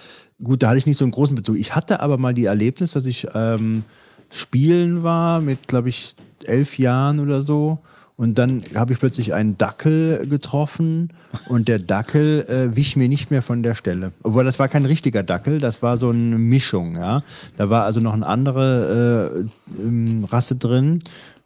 gut, 0.42 0.62
da 0.62 0.68
hatte 0.68 0.78
ich 0.78 0.86
nicht 0.86 0.98
so 0.98 1.04
einen 1.04 1.12
großen 1.12 1.36
Bezug. 1.36 1.56
Ich 1.58 1.74
hatte 1.74 2.00
aber 2.00 2.18
mal 2.18 2.34
die 2.34 2.46
Erlebnis, 2.46 2.92
dass 2.92 3.06
ich 3.06 3.26
ähm, 3.34 3.84
spielen 4.30 5.02
war 5.02 5.40
mit, 5.40 5.68
glaube 5.68 5.88
ich, 5.88 6.14
elf 6.44 6.78
Jahren 6.78 7.20
oder 7.20 7.42
so. 7.42 7.78
Und 8.16 8.36
dann 8.36 8.62
habe 8.74 8.92
ich 8.92 8.98
plötzlich 8.98 9.32
einen 9.32 9.56
Dackel 9.58 10.26
getroffen 10.26 11.12
und 11.48 11.68
der 11.68 11.78
Dackel 11.78 12.44
äh, 12.48 12.76
wich 12.76 12.96
mir 12.96 13.08
nicht 13.08 13.30
mehr 13.30 13.42
von 13.42 13.62
der 13.62 13.76
Stelle. 13.76 14.10
Obwohl 14.24 14.42
das 14.42 14.58
war 14.58 14.66
kein 14.66 14.86
richtiger 14.86 15.22
Dackel, 15.22 15.60
das 15.60 15.82
war 15.82 15.98
so 15.98 16.10
eine 16.10 16.36
Mischung. 16.36 16.96
Ja, 16.96 17.22
da 17.56 17.70
war 17.70 17.84
also 17.84 18.00
noch 18.00 18.14
eine 18.14 18.26
andere 18.26 19.46
äh, 19.78 19.82
ähm, 19.82 20.24
Rasse 20.24 20.56
drin 20.56 20.98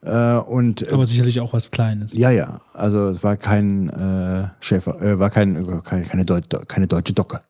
äh, 0.02 0.36
und 0.36 0.82
äh, 0.82 0.92
Aber 0.92 1.06
sicherlich 1.06 1.40
auch 1.40 1.52
was 1.52 1.70
Kleines. 1.70 2.12
ja, 2.12 2.31
ja. 2.31 2.60
Also 2.74 3.08
es 3.08 3.22
war 3.22 3.36
kein 3.36 3.89
äh, 3.89 4.48
Schäfer, 4.60 5.00
äh, 5.00 5.18
war 5.18 5.31
kein, 5.31 5.82
keine, 5.84 6.05
keine, 6.05 6.24
Deut 6.24 6.68
keine 6.68 6.86
deutsche 6.86 7.12
Docke. 7.12 7.40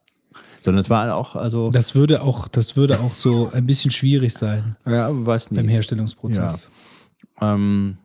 Sondern 0.61 0.81
es 0.81 0.91
war 0.91 1.15
auch, 1.15 1.35
also. 1.35 1.71
Das 1.71 1.95
würde 1.95 2.23
auch, 2.23 2.47
das 2.49 2.77
würde 2.77 3.01
auch 3.01 3.15
so 3.15 3.51
ein 3.53 3.67
bisschen 3.67 3.91
schwierig 3.91 4.35
sein 4.35 4.77
ja, 4.87 5.09
weiß 5.11 5.49
beim 5.49 5.65
nicht. 5.65 5.75
Herstellungsprozess. 5.75 6.69
Ähm, 7.41 7.97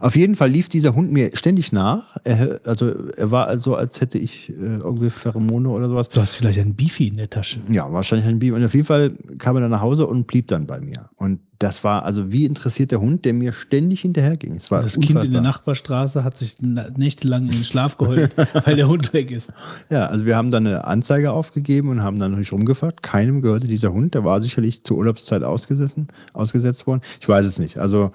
Auf 0.00 0.16
jeden 0.16 0.34
Fall 0.34 0.50
lief 0.50 0.68
dieser 0.68 0.94
Hund 0.94 1.12
mir 1.12 1.30
ständig 1.34 1.72
nach. 1.72 2.16
Er, 2.24 2.60
also 2.64 2.92
er 3.16 3.30
war 3.30 3.46
also, 3.46 3.76
als 3.76 4.00
hätte 4.00 4.18
ich 4.18 4.50
äh, 4.50 4.52
irgendwie 4.52 5.10
Pheromone 5.10 5.68
oder 5.68 5.88
sowas. 5.88 6.08
Du 6.08 6.20
hast 6.20 6.34
vielleicht 6.34 6.58
ein 6.58 6.74
Beefy 6.74 7.08
in 7.08 7.16
der 7.16 7.30
Tasche. 7.30 7.60
Ja, 7.70 7.92
wahrscheinlich 7.92 8.26
ein 8.28 8.38
Biber. 8.38 8.56
Und 8.56 8.64
auf 8.64 8.74
jeden 8.74 8.86
Fall 8.86 9.12
kam 9.38 9.56
er 9.56 9.62
dann 9.62 9.70
nach 9.70 9.80
Hause 9.80 10.06
und 10.06 10.26
blieb 10.26 10.48
dann 10.48 10.66
bei 10.66 10.80
mir. 10.80 11.08
Und 11.16 11.40
das 11.62 11.84
war 11.84 12.04
also 12.04 12.32
wie 12.32 12.44
interessiert 12.44 12.90
der 12.90 13.00
Hund, 13.00 13.24
der 13.24 13.34
mir 13.34 13.52
ständig 13.52 14.00
hinterherging. 14.00 14.58
Das 14.68 14.94
Kind 14.94 15.10
in 15.10 15.14
der 15.14 15.22
unfassbar. 15.22 15.42
Nachbarstraße 15.42 16.24
hat 16.24 16.36
sich 16.36 16.60
nächtelang 16.60 17.44
in 17.44 17.52
den 17.52 17.64
Schlaf 17.64 17.96
geheult, 17.98 18.32
weil 18.64 18.74
der 18.74 18.88
Hund 18.88 19.12
weg 19.12 19.30
ist. 19.30 19.52
Ja, 19.88 20.06
also 20.06 20.26
wir 20.26 20.36
haben 20.36 20.50
dann 20.50 20.66
eine 20.66 20.84
Anzeige 20.84 21.30
aufgegeben 21.30 21.90
und 21.90 22.02
haben 22.02 22.18
dann 22.18 22.32
natürlich 22.32 22.52
rumgefragt. 22.52 23.04
Keinem 23.04 23.42
gehörte 23.42 23.68
dieser 23.68 23.92
Hund. 23.92 24.14
Der 24.14 24.24
war 24.24 24.42
sicherlich 24.42 24.82
zur 24.82 24.98
Urlaubszeit 24.98 25.44
ausgesessen, 25.44 26.08
ausgesetzt 26.32 26.88
worden. 26.88 27.02
Ich 27.20 27.28
weiß 27.28 27.46
es 27.46 27.60
nicht. 27.60 27.78
Also 27.78 28.10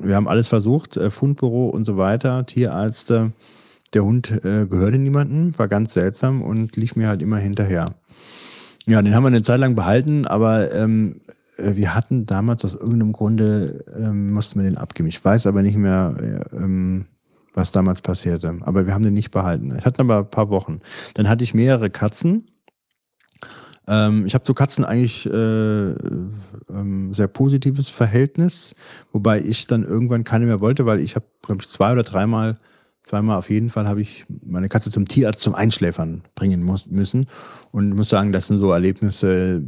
wir 0.00 0.16
haben 0.16 0.28
alles 0.28 0.48
versucht, 0.48 0.96
äh, 0.96 1.10
Fundbüro 1.10 1.68
und 1.68 1.84
so 1.84 1.96
weiter, 1.96 2.46
Tierärzte. 2.46 3.32
Der 3.92 4.04
Hund 4.04 4.30
äh, 4.30 4.66
gehörte 4.66 4.98
niemandem, 4.98 5.56
war 5.56 5.68
ganz 5.68 5.94
seltsam 5.94 6.42
und 6.42 6.76
lief 6.76 6.96
mir 6.96 7.08
halt 7.08 7.22
immer 7.22 7.38
hinterher. 7.38 7.94
Ja, 8.86 9.00
den 9.00 9.14
haben 9.14 9.22
wir 9.22 9.28
eine 9.28 9.42
Zeit 9.42 9.60
lang 9.60 9.74
behalten, 9.74 10.26
aber 10.26 10.72
ähm, 10.74 11.20
äh, 11.56 11.76
wir 11.76 11.94
hatten 11.94 12.26
damals 12.26 12.64
aus 12.64 12.74
irgendeinem 12.74 13.12
Grunde, 13.12 13.84
ähm, 13.96 14.32
mussten 14.32 14.60
wir 14.60 14.68
den 14.68 14.78
abgeben. 14.78 15.08
Ich 15.08 15.24
weiß 15.24 15.46
aber 15.46 15.62
nicht 15.62 15.76
mehr, 15.76 16.14
äh, 16.20 16.56
ähm, 16.56 17.06
was 17.54 17.70
damals 17.72 18.02
passierte. 18.02 18.58
Aber 18.62 18.86
wir 18.86 18.94
haben 18.94 19.04
den 19.04 19.14
nicht 19.14 19.30
behalten. 19.30 19.74
Ich 19.78 19.84
hatte 19.84 20.00
aber 20.00 20.18
ein 20.18 20.30
paar 20.30 20.50
Wochen. 20.50 20.80
Dann 21.14 21.28
hatte 21.28 21.44
ich 21.44 21.54
mehrere 21.54 21.88
Katzen. 21.88 22.48
Ähm, 23.86 24.26
ich 24.26 24.34
habe 24.34 24.44
zu 24.44 24.54
Katzen 24.54 24.84
eigentlich 24.84 25.26
äh, 25.26 25.30
ähm, 25.30 27.12
sehr 27.12 27.28
positives 27.28 27.88
Verhältnis, 27.88 28.74
wobei 29.12 29.40
ich 29.40 29.66
dann 29.66 29.84
irgendwann 29.84 30.24
keine 30.24 30.46
mehr 30.46 30.60
wollte, 30.60 30.86
weil 30.86 31.00
ich 31.00 31.16
habe, 31.16 31.26
glaube 31.42 31.62
ich, 31.62 31.68
zwei 31.68 31.92
oder 31.92 32.02
dreimal, 32.02 32.56
zweimal 33.02 33.36
auf 33.36 33.50
jeden 33.50 33.68
Fall 33.68 33.86
habe 33.86 34.00
ich 34.00 34.24
meine 34.44 34.68
Katze 34.68 34.90
zum 34.90 35.06
Tierarzt 35.06 35.40
zum 35.40 35.54
Einschläfern 35.54 36.22
bringen 36.34 36.62
muss, 36.62 36.90
müssen 36.90 37.26
und 37.72 37.94
muss 37.94 38.08
sagen, 38.08 38.32
das 38.32 38.46
sind 38.46 38.58
so 38.58 38.72
Erlebnisse, 38.72 39.62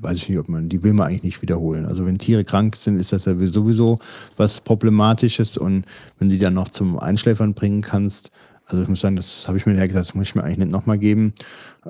weiß 0.00 0.16
ich 0.16 0.28
nicht, 0.28 0.38
ob 0.38 0.48
man, 0.48 0.68
die 0.68 0.82
will 0.84 0.92
man 0.92 1.08
eigentlich 1.08 1.24
nicht 1.24 1.42
wiederholen. 1.42 1.86
Also 1.86 2.06
wenn 2.06 2.18
Tiere 2.18 2.44
krank 2.44 2.76
sind, 2.76 2.98
ist 2.98 3.12
das 3.12 3.24
ja 3.24 3.34
sowieso 3.36 3.98
was 4.36 4.60
Problematisches 4.60 5.58
und 5.58 5.84
wenn 6.20 6.28
die 6.28 6.38
dann 6.38 6.54
noch 6.54 6.68
zum 6.68 6.98
Einschläfern 7.00 7.54
bringen 7.54 7.82
kannst, 7.82 8.30
also 8.66 8.84
ich 8.84 8.88
muss 8.88 9.00
sagen, 9.00 9.16
das 9.16 9.48
habe 9.48 9.58
ich 9.58 9.66
mir 9.66 9.74
ja 9.74 9.86
gesagt, 9.86 10.06
das 10.06 10.14
muss 10.14 10.28
ich 10.28 10.34
mir 10.36 10.44
eigentlich 10.44 10.58
nicht 10.58 10.70
nochmal 10.70 10.98
geben. 10.98 11.34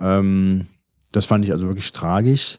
Ähm, 0.01 0.67
das 1.13 1.25
fand 1.27 1.45
ich 1.45 1.53
also 1.53 1.67
wirklich 1.67 1.93
tragisch, 1.93 2.59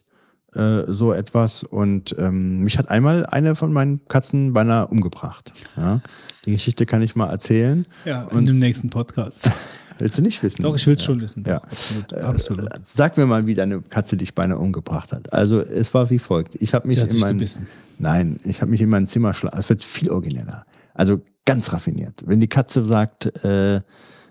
äh, 0.53 0.83
so 0.87 1.13
etwas. 1.13 1.63
Und 1.63 2.15
ähm, 2.17 2.59
mich 2.59 2.77
hat 2.77 2.89
einmal 2.89 3.25
eine 3.25 3.55
von 3.55 3.71
meinen 3.73 4.05
Katzen 4.07 4.53
beinahe 4.53 4.87
umgebracht. 4.87 5.53
Ja? 5.77 6.01
Die 6.45 6.51
Geschichte 6.51 6.85
kann 6.85 7.01
ich 7.01 7.15
mal 7.15 7.29
erzählen. 7.29 7.85
Ja, 8.05 8.23
Und- 8.23 8.39
in 8.39 8.45
dem 8.47 8.59
nächsten 8.59 8.89
Podcast. 8.89 9.49
Willst 9.99 10.17
du 10.17 10.23
nicht 10.23 10.41
wissen? 10.41 10.63
Doch, 10.63 10.75
ich 10.75 10.87
will 10.87 10.95
es 10.95 11.03
schon 11.03 11.21
wissen. 11.21 11.43
Ja. 11.45 11.57
Absolut. 11.57 12.11
Äh, 12.11 12.21
Absolut. 12.21 12.69
Sag 12.85 13.17
mir 13.17 13.27
mal, 13.27 13.45
wie 13.45 13.53
deine 13.53 13.81
Katze 13.83 14.17
dich 14.17 14.33
beinahe 14.33 14.57
umgebracht 14.57 15.11
hat. 15.11 15.31
Also 15.31 15.59
es 15.59 15.93
war 15.93 16.09
wie 16.09 16.17
folgt. 16.17 16.55
Ich 16.59 16.73
habe 16.73 16.87
mich 16.87 16.97
in 16.97 17.19
mein 17.19 17.37
gebissen. 17.37 17.67
Nein, 17.99 18.39
ich 18.43 18.61
habe 18.61 18.71
mich 18.71 18.81
in 18.81 18.89
mein 18.89 19.05
Zimmer 19.05 19.35
schla 19.35 19.51
Es 19.59 19.69
wird 19.69 19.83
viel 19.83 20.09
origineller. 20.09 20.65
Also 20.95 21.21
ganz 21.45 21.71
raffiniert. 21.71 22.23
Wenn 22.25 22.39
die 22.39 22.47
Katze 22.47 22.83
sagt, 22.87 23.27
äh, 23.45 23.81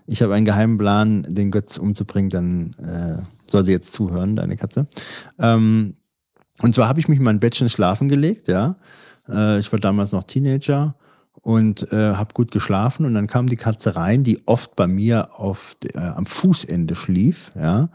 ich 0.07 0.21
habe 0.21 0.33
einen 0.33 0.43
geheimen 0.45 0.77
Plan, 0.77 1.25
den 1.29 1.51
Götz 1.51 1.77
umzubringen, 1.77 2.29
dann 2.29 2.75
äh, 2.85 3.21
soll 3.51 3.65
sie 3.65 3.71
jetzt 3.71 3.93
zuhören, 3.93 4.35
deine 4.35 4.57
Katze. 4.57 4.87
Ähm, 5.39 5.95
und 6.61 6.75
zwar 6.75 6.87
habe 6.87 6.99
ich 6.99 7.07
mich 7.07 7.19
in 7.19 7.25
mein 7.25 7.39
Bettchen 7.39 7.69
schlafen 7.69 8.09
gelegt, 8.09 8.47
ja. 8.47 8.75
Äh, 9.29 9.59
ich 9.59 9.71
war 9.71 9.79
damals 9.79 10.11
noch 10.11 10.23
Teenager 10.23 10.95
und 11.41 11.91
äh, 11.91 12.13
habe 12.13 12.33
gut 12.33 12.51
geschlafen 12.51 13.05
und 13.05 13.13
dann 13.13 13.27
kam 13.27 13.47
die 13.47 13.55
Katze 13.55 13.95
rein, 13.95 14.23
die 14.23 14.41
oft 14.45 14.75
bei 14.75 14.87
mir 14.87 15.29
auf, 15.39 15.75
äh, 15.93 15.99
am 15.99 16.25
Fußende 16.25 16.95
schlief, 16.95 17.49
ja, 17.55 17.89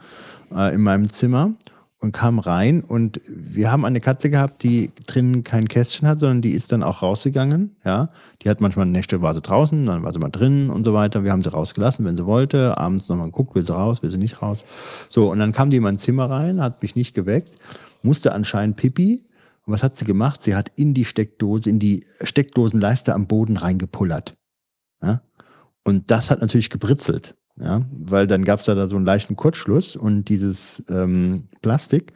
äh, 0.55 0.75
in 0.75 0.81
meinem 0.81 1.09
Zimmer 1.09 1.55
und 1.99 2.13
kam 2.13 2.39
rein 2.39 2.83
und 2.83 3.21
wir 3.27 3.71
haben 3.71 3.85
eine 3.85 4.01
Katze 4.01 4.29
gehabt, 4.29 4.63
die 4.63 4.91
drinnen 5.07 5.45
kein 5.45 5.67
Kästchen 5.67 6.07
hat, 6.07 6.21
sondern 6.21 6.43
die 6.43 6.51
ist 6.51 6.71
dann 6.71 6.83
auch 6.83 7.03
rausgegangen, 7.03 7.75
ja. 7.85 8.11
Die 8.43 8.51
hat 8.51 8.61
manchmal 8.61 8.87
Nächte 8.87 9.23
war 9.23 9.35
sie 9.35 9.41
draußen, 9.41 9.87
dann 9.87 10.03
war 10.03 10.13
sie 10.13 10.19
mal 10.19 10.29
drinnen 10.29 10.69
und 10.69 10.85
so 10.85 10.93
weiter. 10.93 11.25
Wir 11.25 11.33
haben 11.33 11.43
sie 11.43 11.51
rausgelassen, 11.51 12.05
wenn 12.05 12.17
sie 12.17 12.27
wollte. 12.27 12.77
Abends 12.77 13.09
nochmal 13.09 13.27
geguckt, 13.27 13.55
will 13.55 13.65
sie 13.65 13.75
raus, 13.75 14.03
will 14.03 14.11
sie 14.11 14.19
nicht 14.19 14.43
raus. 14.43 14.65
So, 15.09 15.31
und 15.31 15.39
dann 15.39 15.53
kam 15.53 15.71
die 15.71 15.77
in 15.77 15.83
mein 15.83 15.99
Zimmer 15.99 16.31
rein, 16.31 16.61
hat 16.61 16.83
mich 16.83 16.97
nicht 16.97 17.15
geweckt, 17.15 17.55
musste 18.03 18.33
anscheinend 18.33 18.77
Pipi. 18.77 19.25
Und 19.65 19.73
was 19.73 19.83
hat 19.83 19.97
sie 19.97 20.05
gemacht? 20.05 20.43
Sie 20.43 20.55
hat 20.55 20.71
in 20.77 20.95
die 20.95 21.05
Steckdose, 21.05 21.69
in 21.69 21.79
die 21.79 22.05
Steckdosenleiste 22.23 23.15
am 23.15 23.27
Boden 23.27 23.57
reingepullert. 23.57 24.37
Ja? 25.03 25.23
Und 25.83 26.11
das 26.11 26.31
hat 26.31 26.41
natürlich 26.41 26.71
gebritzelt. 26.71 27.37
Ja, 27.59 27.83
weil 27.91 28.27
dann 28.27 28.45
gab 28.45 28.61
es 28.61 28.67
da 28.67 28.87
so 28.87 28.97
einen 28.97 29.07
leichten 29.07 29.35
Kurzschluss 29.35 29.97
und 29.97 30.29
dieses 30.29 30.83
ähm, 30.91 31.45
Plastik 31.63 32.13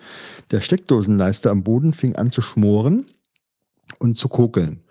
der 0.51 0.61
Steckdosenleiste 0.61 1.51
am 1.51 1.63
Boden 1.63 1.95
fing 1.95 2.15
an 2.17 2.31
zu 2.31 2.43
schmoren 2.43 3.07
und 3.99 4.19
zu 4.19 4.29
kokeln. 4.29 4.83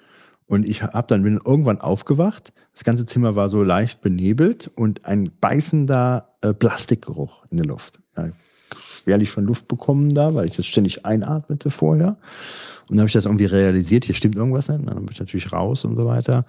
Und 0.47 0.65
ich 0.65 0.81
habe 0.81 1.05
dann 1.07 1.21
bin 1.21 1.39
irgendwann 1.45 1.79
aufgewacht. 1.79 2.53
Das 2.73 2.83
ganze 2.83 3.05
Zimmer 3.05 3.35
war 3.35 3.49
so 3.49 3.61
leicht 3.61 4.01
benebelt 4.01 4.71
und 4.75 5.05
ein 5.05 5.31
beißender 5.39 6.29
äh, 6.41 6.53
Plastikgeruch 6.55 7.45
in 7.51 7.57
der 7.57 7.67
Luft. 7.67 7.99
Ja, 8.17 8.31
schwerlich 8.75 9.29
schon 9.29 9.45
Luft 9.45 9.67
bekommen 9.67 10.15
da, 10.15 10.33
weil 10.33 10.47
ich 10.47 10.55
das 10.55 10.65
ständig 10.65 11.05
einatmete 11.05 11.69
vorher. 11.69 12.17
Und 12.89 12.95
dann 12.95 12.99
habe 12.99 13.07
ich 13.07 13.13
das 13.13 13.25
irgendwie 13.25 13.45
realisiert, 13.45 14.05
hier 14.05 14.15
stimmt 14.15 14.35
irgendwas 14.35 14.69
nicht. 14.69 14.87
Dann 14.87 14.95
bin 14.95 15.09
ich 15.11 15.19
natürlich 15.19 15.51
raus 15.51 15.85
und 15.85 15.95
so 15.95 16.07
weiter. 16.07 16.45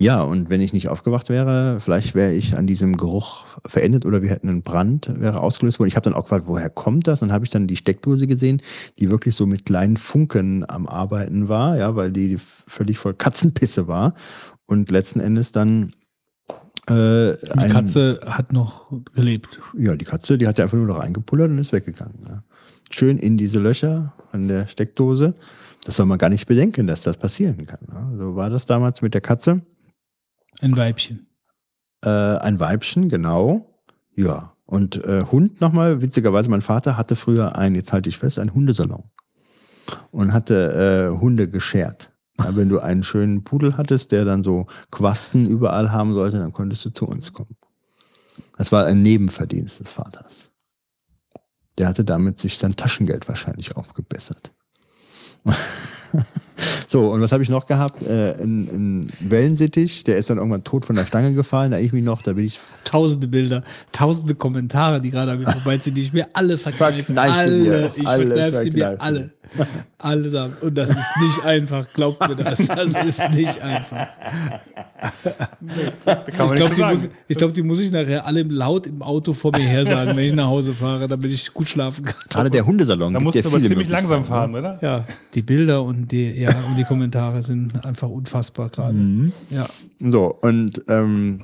Ja, 0.00 0.22
und 0.22 0.50
wenn 0.50 0.60
ich 0.60 0.72
nicht 0.72 0.88
aufgewacht 0.88 1.28
wäre, 1.28 1.78
vielleicht 1.78 2.16
wäre 2.16 2.32
ich 2.32 2.56
an 2.56 2.66
diesem 2.66 2.96
Geruch 2.96 3.44
verendet 3.64 4.04
oder 4.04 4.22
wir 4.22 4.30
hätten 4.30 4.48
einen 4.48 4.62
Brand, 4.62 5.08
wäre 5.20 5.38
ausgelöst 5.38 5.78
worden. 5.78 5.86
Ich 5.88 5.94
habe 5.94 6.02
dann 6.04 6.14
auch 6.14 6.24
gefragt, 6.24 6.46
woher 6.48 6.68
kommt 6.68 7.06
das? 7.06 7.20
Dann 7.20 7.30
habe 7.32 7.44
ich 7.44 7.50
dann 7.52 7.68
die 7.68 7.76
Steckdose 7.76 8.26
gesehen, 8.26 8.60
die 8.98 9.08
wirklich 9.10 9.36
so 9.36 9.46
mit 9.46 9.64
kleinen 9.66 9.96
Funken 9.96 10.68
am 10.68 10.88
Arbeiten 10.88 11.48
war, 11.48 11.76
ja, 11.76 11.94
weil 11.94 12.10
die 12.10 12.36
völlig 12.38 12.98
voll 12.98 13.14
Katzenpisse 13.14 13.86
war. 13.86 14.14
Und 14.66 14.90
letzten 14.90 15.20
Endes 15.20 15.52
dann 15.52 15.92
äh, 16.88 17.34
Die 17.36 17.50
ein- 17.52 17.70
Katze 17.70 18.20
hat 18.26 18.52
noch 18.52 18.90
gelebt. 19.14 19.60
ja, 19.78 19.94
die 19.94 20.04
Katze, 20.04 20.38
die 20.38 20.48
hat 20.48 20.58
ja 20.58 20.64
einfach 20.64 20.76
nur 20.76 20.86
noch 20.88 20.98
reingepullert 20.98 21.50
und 21.50 21.58
ist 21.58 21.72
weggegangen. 21.72 22.18
Ja. 22.26 22.42
Schön 22.90 23.16
in 23.18 23.36
diese 23.36 23.60
Löcher 23.60 24.12
an 24.32 24.48
der 24.48 24.66
Steckdose. 24.66 25.34
Das 25.84 25.96
soll 25.96 26.06
man 26.06 26.18
gar 26.18 26.30
nicht 26.30 26.46
bedenken, 26.46 26.86
dass 26.88 27.02
das 27.02 27.16
passieren 27.16 27.66
kann. 27.66 27.78
Ja. 27.88 28.10
So 28.18 28.34
war 28.34 28.50
das 28.50 28.66
damals 28.66 29.00
mit 29.00 29.14
der 29.14 29.20
Katze. 29.20 29.62
Ein 30.60 30.76
Weibchen. 30.76 31.26
Äh, 32.02 32.08
ein 32.08 32.60
Weibchen, 32.60 33.08
genau. 33.08 33.80
Ja. 34.14 34.52
Und 34.66 35.04
äh, 35.04 35.24
Hund 35.30 35.60
nochmal, 35.60 36.00
witzigerweise, 36.00 36.50
mein 36.50 36.62
Vater 36.62 36.96
hatte 36.96 37.16
früher 37.16 37.56
ein, 37.56 37.74
jetzt 37.74 37.92
halte 37.92 38.08
ich 38.08 38.18
fest, 38.18 38.38
ein 38.38 38.54
Hundesalon. 38.54 39.04
Und 40.10 40.32
hatte 40.32 41.12
äh, 41.12 41.20
Hunde 41.20 41.48
geschert. 41.48 42.10
Ja, 42.38 42.56
wenn 42.56 42.68
du 42.68 42.80
einen 42.80 43.04
schönen 43.04 43.44
Pudel 43.44 43.76
hattest, 43.76 44.10
der 44.10 44.24
dann 44.24 44.42
so 44.42 44.66
Quasten 44.90 45.46
überall 45.46 45.92
haben 45.92 46.14
sollte, 46.14 46.38
dann 46.38 46.52
konntest 46.52 46.84
du 46.84 46.90
zu 46.90 47.06
uns 47.06 47.32
kommen. 47.32 47.56
Das 48.56 48.72
war 48.72 48.86
ein 48.86 49.02
Nebenverdienst 49.02 49.80
des 49.80 49.92
Vaters. 49.92 50.50
Der 51.78 51.88
hatte 51.88 52.04
damit 52.04 52.38
sich 52.38 52.58
sein 52.58 52.76
Taschengeld 52.76 53.28
wahrscheinlich 53.28 53.76
aufgebessert. 53.76 54.52
so, 56.86 57.10
und 57.10 57.20
was 57.20 57.32
habe 57.32 57.42
ich 57.42 57.48
noch 57.48 57.66
gehabt? 57.66 58.02
Äh, 58.02 58.34
ein, 58.34 58.68
ein 58.68 59.12
Wellensittich, 59.20 60.04
der 60.04 60.18
ist 60.18 60.30
dann 60.30 60.38
irgendwann 60.38 60.64
tot 60.64 60.84
von 60.84 60.96
der 60.96 61.06
Stange 61.06 61.34
gefallen, 61.34 61.70
da 61.70 61.78
ich 61.78 61.92
mich 61.92 62.04
noch, 62.04 62.22
da 62.22 62.32
bin 62.34 62.44
ich 62.44 62.60
Tausende 62.84 63.26
Bilder, 63.26 63.64
tausende 63.90 64.34
Kommentare, 64.34 65.00
die 65.00 65.10
gerade 65.10 65.32
an 65.32 65.38
mir 65.40 65.50
vorbeiziehen, 65.50 65.96
die 65.96 66.02
ich 66.02 66.12
mir 66.12 66.28
alle 66.32 66.56
verkneife. 66.58 67.02
Verkneife 67.02 67.32
Alle, 67.32 67.92
ich 67.96 68.06
Alle 68.06 68.26
verkneife 68.26 68.56
sie 68.58 68.70
mir 68.70 69.00
alle. 69.00 69.30
Allesamt. 69.98 70.62
Und 70.62 70.74
das 70.74 70.90
ist 70.90 71.16
nicht 71.22 71.44
einfach, 71.44 71.86
glaubt 71.94 72.20
mir 72.28 72.36
das. 72.36 72.66
Das 72.66 72.94
ist 72.94 73.30
nicht 73.30 73.60
einfach. 73.60 74.08
Kann 76.04 76.48
Ich 76.50 76.54
glaube, 76.54 76.74
die, 76.74 76.82
muss, 76.82 77.08
ich 77.28 77.36
glaub, 77.36 77.54
die 77.54 77.62
muss 77.62 77.80
ich 77.80 77.90
nachher 77.90 78.26
alle 78.26 78.42
laut 78.42 78.86
im 78.86 79.02
Auto 79.02 79.32
vor 79.32 79.52
mir 79.56 79.64
her 79.64 79.84
sagen, 79.84 80.16
wenn 80.16 80.24
ich 80.24 80.32
nach 80.32 80.46
Hause 80.46 80.72
fahre, 80.72 81.08
damit 81.08 81.30
ich 81.30 81.52
gut 81.52 81.68
schlafen 81.68 82.04
kann. 82.04 82.14
gerade 82.28 82.50
der 82.50 82.66
Hundesalon. 82.66 83.12
Da 83.12 83.20
musst 83.20 83.36
ja 83.36 83.42
du 83.42 83.48
aber 83.48 83.62
ziemlich 83.62 83.88
langsam 83.88 84.24
fahren, 84.24 84.54
oder? 84.54 84.78
Ja, 84.82 85.04
die 85.34 85.42
Bilder 85.42 85.82
und 85.82 86.10
die, 86.10 86.30
ja, 86.32 86.50
und 86.50 86.76
die 86.76 86.84
Kommentare 86.84 87.42
sind 87.42 87.84
einfach 87.84 88.08
unfassbar 88.08 88.68
gerade. 88.68 88.94
Mhm. 88.94 89.32
Ja. 89.50 89.66
So, 90.00 90.34
und 90.40 90.82
ähm, 90.88 91.40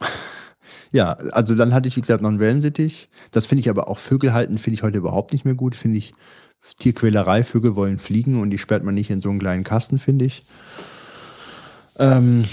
ja, 0.92 1.12
also 1.32 1.54
dann 1.54 1.74
hatte 1.74 1.88
ich, 1.88 1.96
wie 1.96 2.00
gesagt, 2.00 2.22
noch 2.22 2.30
einen 2.30 2.40
Wellensittich. 2.40 3.08
Das 3.30 3.46
finde 3.46 3.60
ich 3.60 3.70
aber 3.70 3.88
auch 3.88 3.98
Vögel 3.98 4.32
halten, 4.32 4.58
finde 4.58 4.76
ich 4.76 4.82
heute 4.82 4.98
überhaupt 4.98 5.32
nicht 5.32 5.44
mehr 5.44 5.54
gut. 5.54 5.74
Finde 5.74 5.98
ich 5.98 6.14
Tierquälerei, 6.78 7.42
Vögel 7.42 7.76
wollen 7.76 7.98
fliegen 7.98 8.40
und 8.40 8.50
die 8.50 8.58
sperrt 8.58 8.84
man 8.84 8.94
nicht 8.94 9.10
in 9.10 9.20
so 9.20 9.30
einen 9.30 9.38
kleinen 9.38 9.64
Kasten, 9.64 9.98
finde 9.98 10.24
ich. 10.24 10.44
Ähm, 11.98 12.44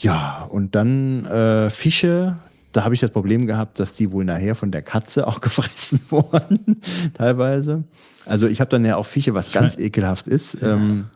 ja, 0.00 0.46
und 0.50 0.74
dann 0.74 1.24
äh, 1.26 1.70
Fische. 1.70 2.36
Da 2.72 2.84
habe 2.84 2.94
ich 2.94 3.00
das 3.00 3.10
Problem 3.10 3.46
gehabt, 3.46 3.78
dass 3.80 3.94
die 3.94 4.10
wohl 4.12 4.24
nachher 4.24 4.54
von 4.54 4.70
der 4.72 4.82
Katze 4.82 5.26
auch 5.28 5.40
gefressen 5.40 6.00
wurden, 6.10 6.80
teilweise. 7.14 7.84
Also 8.26 8.46
ich 8.46 8.60
habe 8.60 8.70
dann 8.70 8.84
ja 8.84 8.96
auch 8.96 9.06
Fische, 9.06 9.34
was 9.34 9.52
ganz 9.52 9.78
ekelhaft 9.78 10.28
ist. 10.28 10.56
Ähm, 10.62 11.06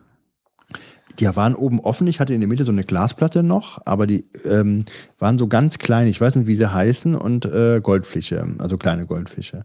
Die 1.18 1.26
waren 1.34 1.54
oben 1.54 1.80
offen. 1.80 2.06
Ich 2.08 2.20
hatte 2.20 2.34
in 2.34 2.40
der 2.40 2.48
Mitte 2.48 2.64
so 2.64 2.72
eine 2.72 2.84
Glasplatte 2.84 3.42
noch, 3.42 3.80
aber 3.86 4.06
die 4.06 4.26
ähm, 4.44 4.84
waren 5.18 5.38
so 5.38 5.46
ganz 5.46 5.78
klein. 5.78 6.08
Ich 6.08 6.20
weiß 6.20 6.34
nicht, 6.36 6.46
wie 6.46 6.56
sie 6.56 6.70
heißen 6.70 7.14
und 7.14 7.46
äh, 7.46 7.80
Goldfische, 7.82 8.46
also 8.58 8.76
kleine 8.76 9.06
Goldfische. 9.06 9.64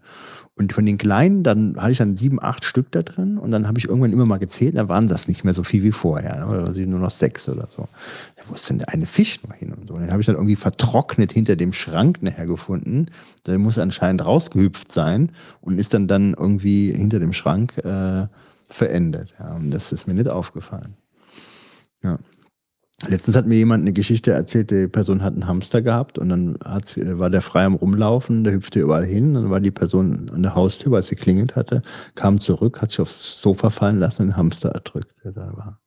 Und 0.55 0.73
von 0.73 0.85
den 0.85 0.97
kleinen, 0.97 1.43
dann 1.43 1.75
hatte 1.77 1.93
ich 1.93 1.97
dann 1.97 2.17
sieben, 2.17 2.41
acht 2.41 2.65
Stück 2.65 2.91
da 2.91 3.01
drin 3.01 3.37
und 3.37 3.51
dann 3.51 3.67
habe 3.67 3.79
ich 3.79 3.85
irgendwann 3.85 4.11
immer 4.11 4.25
mal 4.25 4.37
gezählt, 4.37 4.77
da 4.77 4.89
waren 4.89 5.07
das 5.07 5.27
nicht 5.27 5.43
mehr 5.43 5.53
so 5.53 5.63
viel 5.63 5.81
wie 5.81 5.93
vorher. 5.93 6.35
Da 6.35 6.49
waren 6.49 6.73
sie 6.73 6.85
nur 6.85 6.99
noch 6.99 7.09
sechs 7.09 7.47
oder 7.47 7.67
so. 7.73 7.87
Ja, 8.37 8.43
wo 8.47 8.53
ist 8.55 8.69
denn 8.69 8.79
der 8.79 8.89
eine 8.89 9.05
Fisch 9.05 9.41
noch 9.43 9.55
hin 9.55 9.71
und 9.71 9.87
so? 9.87 9.93
Und 9.93 10.01
den 10.01 10.11
habe 10.11 10.21
ich 10.21 10.25
dann 10.25 10.35
irgendwie 10.35 10.57
vertrocknet 10.57 11.31
hinter 11.31 11.55
dem 11.55 11.71
Schrank 11.71 12.21
nachher 12.21 12.45
gefunden. 12.45 13.07
Der 13.47 13.57
muss 13.59 13.77
anscheinend 13.77 14.25
rausgehüpft 14.25 14.91
sein 14.91 15.31
und 15.61 15.79
ist 15.79 15.93
dann 15.93 16.07
dann 16.07 16.33
irgendwie 16.37 16.91
hinter 16.91 17.19
dem 17.19 17.33
Schrank 17.33 17.77
äh, 17.77 18.27
verendet. 18.69 19.33
Ja, 19.39 19.55
und 19.55 19.71
das 19.71 19.91
ist 19.91 20.05
mir 20.05 20.13
nicht 20.13 20.29
aufgefallen. 20.29 20.95
Ja. 22.03 22.19
Letztens 23.07 23.35
hat 23.35 23.47
mir 23.47 23.55
jemand 23.55 23.81
eine 23.81 23.93
Geschichte 23.93 24.31
erzählt, 24.31 24.69
die 24.69 24.87
Person 24.87 25.23
hat 25.23 25.33
einen 25.33 25.47
Hamster 25.47 25.81
gehabt 25.81 26.17
und 26.17 26.29
dann 26.29 26.57
hat, 26.63 26.97
war 26.97 27.29
der 27.29 27.41
frei 27.41 27.65
am 27.65 27.75
Rumlaufen, 27.75 28.43
der 28.43 28.53
hüpfte 28.53 28.79
überall 28.79 29.05
hin, 29.05 29.33
dann 29.33 29.49
war 29.49 29.59
die 29.59 29.71
Person 29.71 30.29
an 30.31 30.43
der 30.43 30.53
Haustür, 30.55 30.91
weil 30.91 31.03
sie 31.03 31.15
klingelt 31.15 31.55
hatte, 31.55 31.81
kam 32.15 32.39
zurück, 32.39 32.81
hat 32.81 32.91
sich 32.91 32.99
aufs 32.99 33.41
Sofa 33.41 33.69
fallen 33.69 33.99
lassen 33.99 34.23
und 34.23 34.27
den 34.29 34.37
Hamster 34.37 34.69
erdrückt, 34.69 35.15
der 35.23 35.31
da 35.31 35.51
war. 35.55 35.79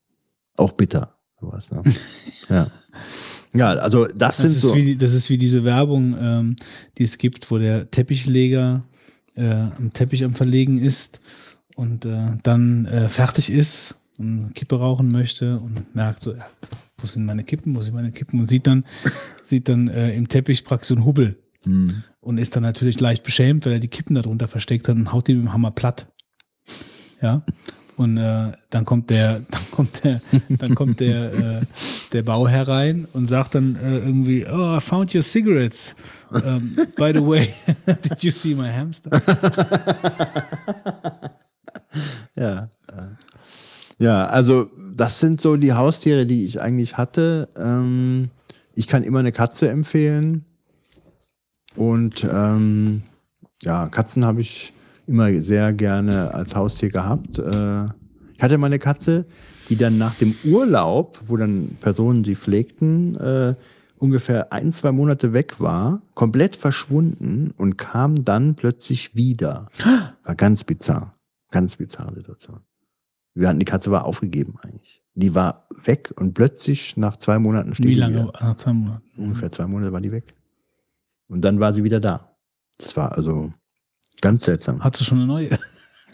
Auch 0.57 0.73
bitter, 0.73 1.15
sowas, 1.41 1.71
ne? 1.71 1.83
ja. 2.49 2.67
Ja, 3.55 3.69
also 3.75 4.07
das, 4.07 4.17
Das 4.17 4.37
sind 4.39 4.51
ist, 4.51 4.61
so. 4.63 4.75
wie, 4.75 4.97
das 4.97 5.15
ist 5.15 5.31
wie 5.31 5.39
diese 5.39 5.63
Werbung, 5.63 6.17
ähm, 6.19 6.57
die 6.99 7.05
es 7.05 7.19
gibt, 7.19 7.51
wo 7.53 7.59
der 7.59 7.89
Teppichleger 7.89 8.83
äh, 9.37 9.49
am 9.49 9.93
Teppich 9.93 10.25
am 10.25 10.35
Verlegen 10.35 10.79
ist 10.79 11.21
und 11.77 12.05
äh, 12.05 12.33
dann 12.43 12.87
äh, 12.87 13.09
fertig 13.09 13.53
ist 13.53 14.01
und 14.19 14.55
Kippe 14.55 14.77
rauchen 14.77 15.11
möchte 15.11 15.59
und 15.59 15.95
merkt 15.95 16.23
so, 16.23 16.35
ja, 16.35 16.47
wo 17.05 17.07
sind 17.07 17.25
meine 17.25 17.45
Kippen, 17.45 17.77
wo 17.77 17.81
sind 17.81 17.95
meine 17.95 18.11
Kippen 18.11 18.41
und 18.41 18.49
sieht 18.49 18.67
dann, 18.67 18.85
sieht 19.45 19.69
dann 19.69 19.87
äh, 19.89 20.13
im 20.15 20.29
Teppich 20.29 20.65
praktisch 20.65 20.89
so 20.89 20.97
einen 20.97 21.05
Hubbel 21.05 21.39
Hm. 21.65 22.03
und 22.21 22.39
ist 22.39 22.55
dann 22.57 22.63
natürlich 22.63 23.01
leicht 23.01 23.23
beschämt, 23.23 23.65
weil 23.65 23.75
er 23.75 23.79
die 23.79 23.89
Kippen 23.89 24.15
darunter 24.15 24.49
versteckt 24.49 24.89
hat 24.89 24.97
und 24.97 25.13
haut 25.13 25.29
die 25.29 25.35
mit 25.35 25.45
dem 25.45 25.53
Hammer 25.53 25.71
platt. 25.71 26.07
Ja. 27.21 27.43
Und 27.97 28.17
äh, 28.19 28.53
dann 28.71 28.85
kommt 28.85 29.09
der, 29.09 29.41
dann 29.51 29.71
kommt 29.71 30.05
der, 30.05 30.21
dann 30.49 30.75
kommt 30.75 31.01
der, 31.01 31.33
äh, 31.33 31.63
der 32.13 32.23
Bauherr 32.23 32.69
rein 32.69 33.07
und 33.13 33.29
sagt 33.29 33.55
dann 33.55 33.77
äh, 33.77 33.99
irgendwie, 33.99 34.45
oh, 34.47 34.77
I 34.77 34.81
found 34.81 35.15
your 35.15 35.23
cigarettes. 35.23 35.95
Um, 36.31 36.77
by 36.97 37.13
the 37.15 37.25
way, 37.25 37.49
did 37.87 38.23
you 38.23 38.31
see 38.31 38.55
my 38.55 38.69
hamster? 38.69 39.11
Ja. 42.35 42.69
Ja, 43.99 44.27
also 44.27 44.71
das 44.95 45.21
sind 45.21 45.41
so 45.41 45.57
die 45.57 45.73
Haustiere, 45.73 46.27
die 46.27 46.47
ich 46.47 46.61
eigentlich 46.61 46.97
hatte. 46.97 47.49
Ähm, 47.57 48.31
ich 48.75 48.87
kann 48.87 49.03
immer 49.03 49.21
eine 49.21 49.33
Katze 49.33 49.69
empfehlen. 49.69 50.45
Und 51.77 52.27
ähm, 52.31 53.03
ja, 53.63 53.89
Katzen 53.89 54.25
habe 54.25 54.41
ich 54.41 54.73
immer 55.07 55.31
sehr 55.41 55.73
gerne 55.73 56.35
als 56.35 56.55
Haustier 56.55 56.91
gehabt. 56.91 57.39
Äh, 57.39 57.85
ich 58.37 58.43
hatte 58.43 58.59
mal 58.59 58.67
eine 58.67 58.79
Katze, 58.79 59.27
die 59.69 59.77
dann 59.77 59.99
nach 59.99 60.15
dem 60.15 60.35
Urlaub, 60.45 61.21
wo 61.27 61.37
dann 61.37 61.77
Personen 61.81 62.25
sie 62.25 62.37
pflegten, 62.37 63.17
äh, 63.17 63.55
ungefähr 63.99 64.53
ein, 64.53 64.73
zwei 64.73 64.93
Monate 64.93 65.33
weg 65.33 65.61
war, 65.61 66.03
komplett 66.15 66.57
verschwunden 66.57 67.55
und 67.57 67.79
kam 67.79 68.25
dann 68.25 68.55
plötzlich 68.55 69.15
wieder. 69.15 69.69
War 70.25 70.35
ganz 70.35 70.65
bizarr. 70.65 71.15
Ganz 71.51 71.77
bizarre 71.77 72.15
Situation. 72.15 72.61
Wir 73.35 73.49
hatten, 73.49 73.59
die 73.59 73.65
Katze 73.65 73.91
war 73.91 74.05
aufgegeben 74.05 74.57
eigentlich. 74.63 75.03
Die 75.15 75.35
war 75.35 75.69
weg 75.85 76.13
und 76.17 76.35
plötzlich 76.35 76.97
nach 76.97 77.17
zwei 77.17 77.39
Monaten 77.39 77.75
steht 77.75 77.87
Wie 77.87 77.95
lange? 77.95 78.33
Nach 78.41 78.57
zwei 78.57 78.73
Monaten. 78.73 79.05
Ungefähr 79.17 79.53
zwei 79.53 79.67
Monate 79.67 79.93
war 79.93 80.01
die 80.01 80.13
weg. 80.13 80.35
Und 81.29 81.43
dann 81.43 81.61
war 81.61 81.73
sie 81.73 81.85
wieder 81.85 82.01
da. 82.01 82.37
Das 82.79 82.97
war 82.97 83.13
also 83.13 83.53
ganz 84.21 84.45
seltsam. 84.45 84.83
Hast 84.83 85.01
du 85.01 85.05
schon 85.05 85.19
eine 85.19 85.27
neue? 85.27 85.51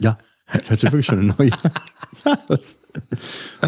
Ja, 0.03 0.17
ich 0.55 0.71
hatte 0.71 0.85
wirklich 0.85 1.05
schon 1.05 1.19
eine 1.19 1.35
neue. 1.37 1.51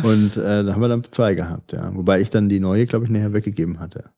und 0.02 0.36
äh, 0.38 0.64
da 0.64 0.72
haben 0.72 0.80
wir 0.80 0.88
dann 0.88 1.04
zwei 1.10 1.34
gehabt, 1.34 1.72
ja. 1.72 1.94
Wobei 1.94 2.22
ich 2.22 2.30
dann 2.30 2.48
die 2.48 2.58
neue, 2.58 2.86
glaube 2.86 3.04
ich, 3.04 3.10
nachher 3.10 3.34
weggegeben 3.34 3.80
hatte. 3.80 4.08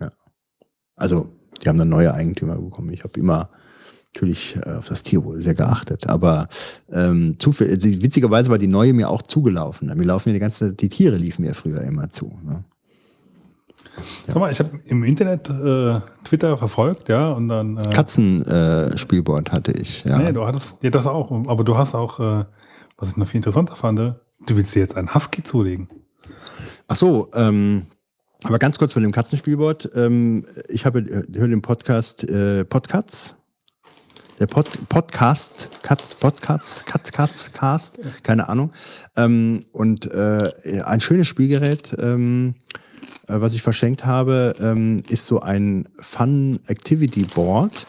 Ja. 0.00 0.10
Also, 0.96 1.28
die 1.62 1.68
haben 1.68 1.78
dann 1.78 1.88
neue 1.88 2.12
Eigentümer 2.12 2.56
bekommen. 2.56 2.92
Ich 2.92 3.04
habe 3.04 3.20
immer 3.20 3.48
natürlich 4.14 4.56
äh, 4.56 4.70
auf 4.72 4.88
das 4.88 5.02
Tierwohl 5.02 5.42
sehr 5.42 5.54
geachtet. 5.54 6.08
Aber 6.08 6.48
ähm, 6.92 7.36
zufällig, 7.38 7.78
die- 7.78 8.02
witzigerweise 8.02 8.50
war 8.50 8.58
die 8.58 8.66
neue 8.66 8.92
mir 8.92 9.08
auch 9.08 9.22
zugelaufen. 9.22 9.88
Mir 9.96 10.04
laufen 10.04 10.28
ja 10.30 10.34
die 10.34 10.40
ganze, 10.40 10.72
die 10.72 10.88
Tiere 10.88 11.16
liefen 11.16 11.42
mir 11.42 11.54
früher 11.54 11.80
immer 11.82 12.10
zu. 12.10 12.32
Ne? 12.44 12.64
Sag 14.26 14.36
mal, 14.36 14.50
ich 14.50 14.58
habe 14.58 14.70
im 14.86 15.04
Internet 15.04 15.48
äh, 15.50 16.00
Twitter 16.24 16.56
verfolgt, 16.56 17.08
ja, 17.08 17.30
und 17.32 17.48
dann. 17.48 17.76
Äh, 17.76 17.90
Katzenspielboard 17.90 19.48
äh, 19.48 19.52
hatte 19.52 19.72
ich. 19.72 20.04
Ja. 20.04 20.18
Nee, 20.18 20.32
du 20.32 20.46
hattest 20.46 20.78
ja 20.82 20.90
das 20.90 21.06
auch, 21.06 21.30
aber 21.46 21.62
du 21.64 21.76
hast 21.76 21.94
auch, 21.94 22.18
äh, 22.18 22.44
was 22.96 23.10
ich 23.10 23.16
noch 23.16 23.26
viel 23.28 23.38
interessanter 23.38 23.76
fand, 23.76 23.98
du 23.98 24.16
willst 24.48 24.74
dir 24.74 24.80
jetzt 24.80 24.96
einen 24.96 25.14
Husky 25.14 25.42
zulegen. 25.42 25.88
Ach 26.88 26.96
so, 26.96 27.28
ähm, 27.34 27.82
aber 28.44 28.58
ganz 28.58 28.78
kurz 28.78 28.92
von 28.94 29.02
dem 29.02 29.12
Katzenspielboard. 29.12 29.90
Ähm, 29.94 30.46
ich 30.68 30.86
habe 30.86 31.00
äh, 31.00 31.24
höre 31.38 31.48
den 31.48 31.62
Podcast 31.62 32.24
äh, 32.28 32.64
Podcasts. 32.64 33.36
Der 34.42 34.48
Pod, 34.48 34.68
Podcast, 34.88 35.68
Katz, 35.84 36.16
Podcasts, 36.16 36.84
Katz, 36.84 37.12
Katz, 37.12 37.52
Cast, 37.52 38.00
keine 38.24 38.48
Ahnung. 38.48 38.72
Ähm, 39.14 39.64
und 39.70 40.10
äh, 40.10 40.50
ein 40.84 41.00
schönes 41.00 41.28
Spielgerät, 41.28 41.94
ähm, 42.00 42.56
äh, 43.28 43.34
was 43.40 43.52
ich 43.52 43.62
verschenkt 43.62 44.04
habe, 44.04 44.56
ähm, 44.58 45.04
ist 45.08 45.26
so 45.26 45.38
ein 45.38 45.88
Fun 46.00 46.58
Activity 46.66 47.22
Board, 47.22 47.86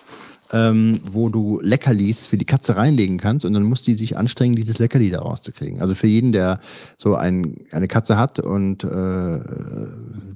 ähm, 0.51 0.99
wo 1.11 1.29
du 1.29 1.59
Leckerlis 1.63 2.27
für 2.27 2.37
die 2.37 2.45
Katze 2.45 2.75
reinlegen 2.75 3.17
kannst 3.17 3.45
und 3.45 3.53
dann 3.53 3.63
muss 3.63 3.81
die 3.81 3.95
sich 3.95 4.15
anstrengen, 4.15 4.55
dieses 4.55 4.77
Leckerli 4.77 5.09
da 5.09 5.21
rauszukriegen. 5.21 5.81
Also 5.81 5.95
für 5.95 6.05
jeden, 6.05 6.33
der 6.33 6.59
so 6.99 7.15
ein, 7.15 7.65
eine 7.71 7.87
Katze 7.87 8.19
hat 8.19 8.37
und 8.37 8.83
äh, 8.83 9.39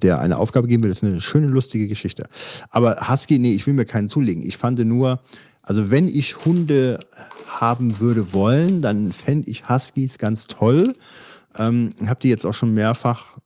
der 0.01 0.19
eine 0.19 0.37
Aufgabe 0.39 0.67
geben 0.67 0.83
will, 0.83 0.89
ist 0.89 1.03
eine 1.03 1.21
schöne, 1.21 1.45
lustige 1.45 1.87
Geschichte. 1.87 2.27
Aber 2.71 3.07
Husky, 3.07 3.37
nee, 3.37 3.53
ich 3.53 3.67
will 3.67 3.75
mir 3.75 3.85
keinen 3.85 4.09
zulegen. 4.09 4.41
Ich 4.41 4.57
fand 4.57 4.83
nur, 4.83 5.19
also 5.67 5.91
wenn 5.91 6.07
ich 6.07 6.45
Hunde 6.45 6.99
haben 7.47 7.99
würde 7.99 8.33
wollen, 8.33 8.81
dann 8.81 9.11
fände 9.11 9.49
ich 9.49 9.67
Huskies 9.69 10.17
ganz 10.17 10.47
toll. 10.47 10.95
Ähm, 11.57 11.89
hab 12.05 12.19
die 12.19 12.29
jetzt 12.29 12.45
auch 12.45 12.53
schon 12.53 12.73
mehrfach 12.73 13.37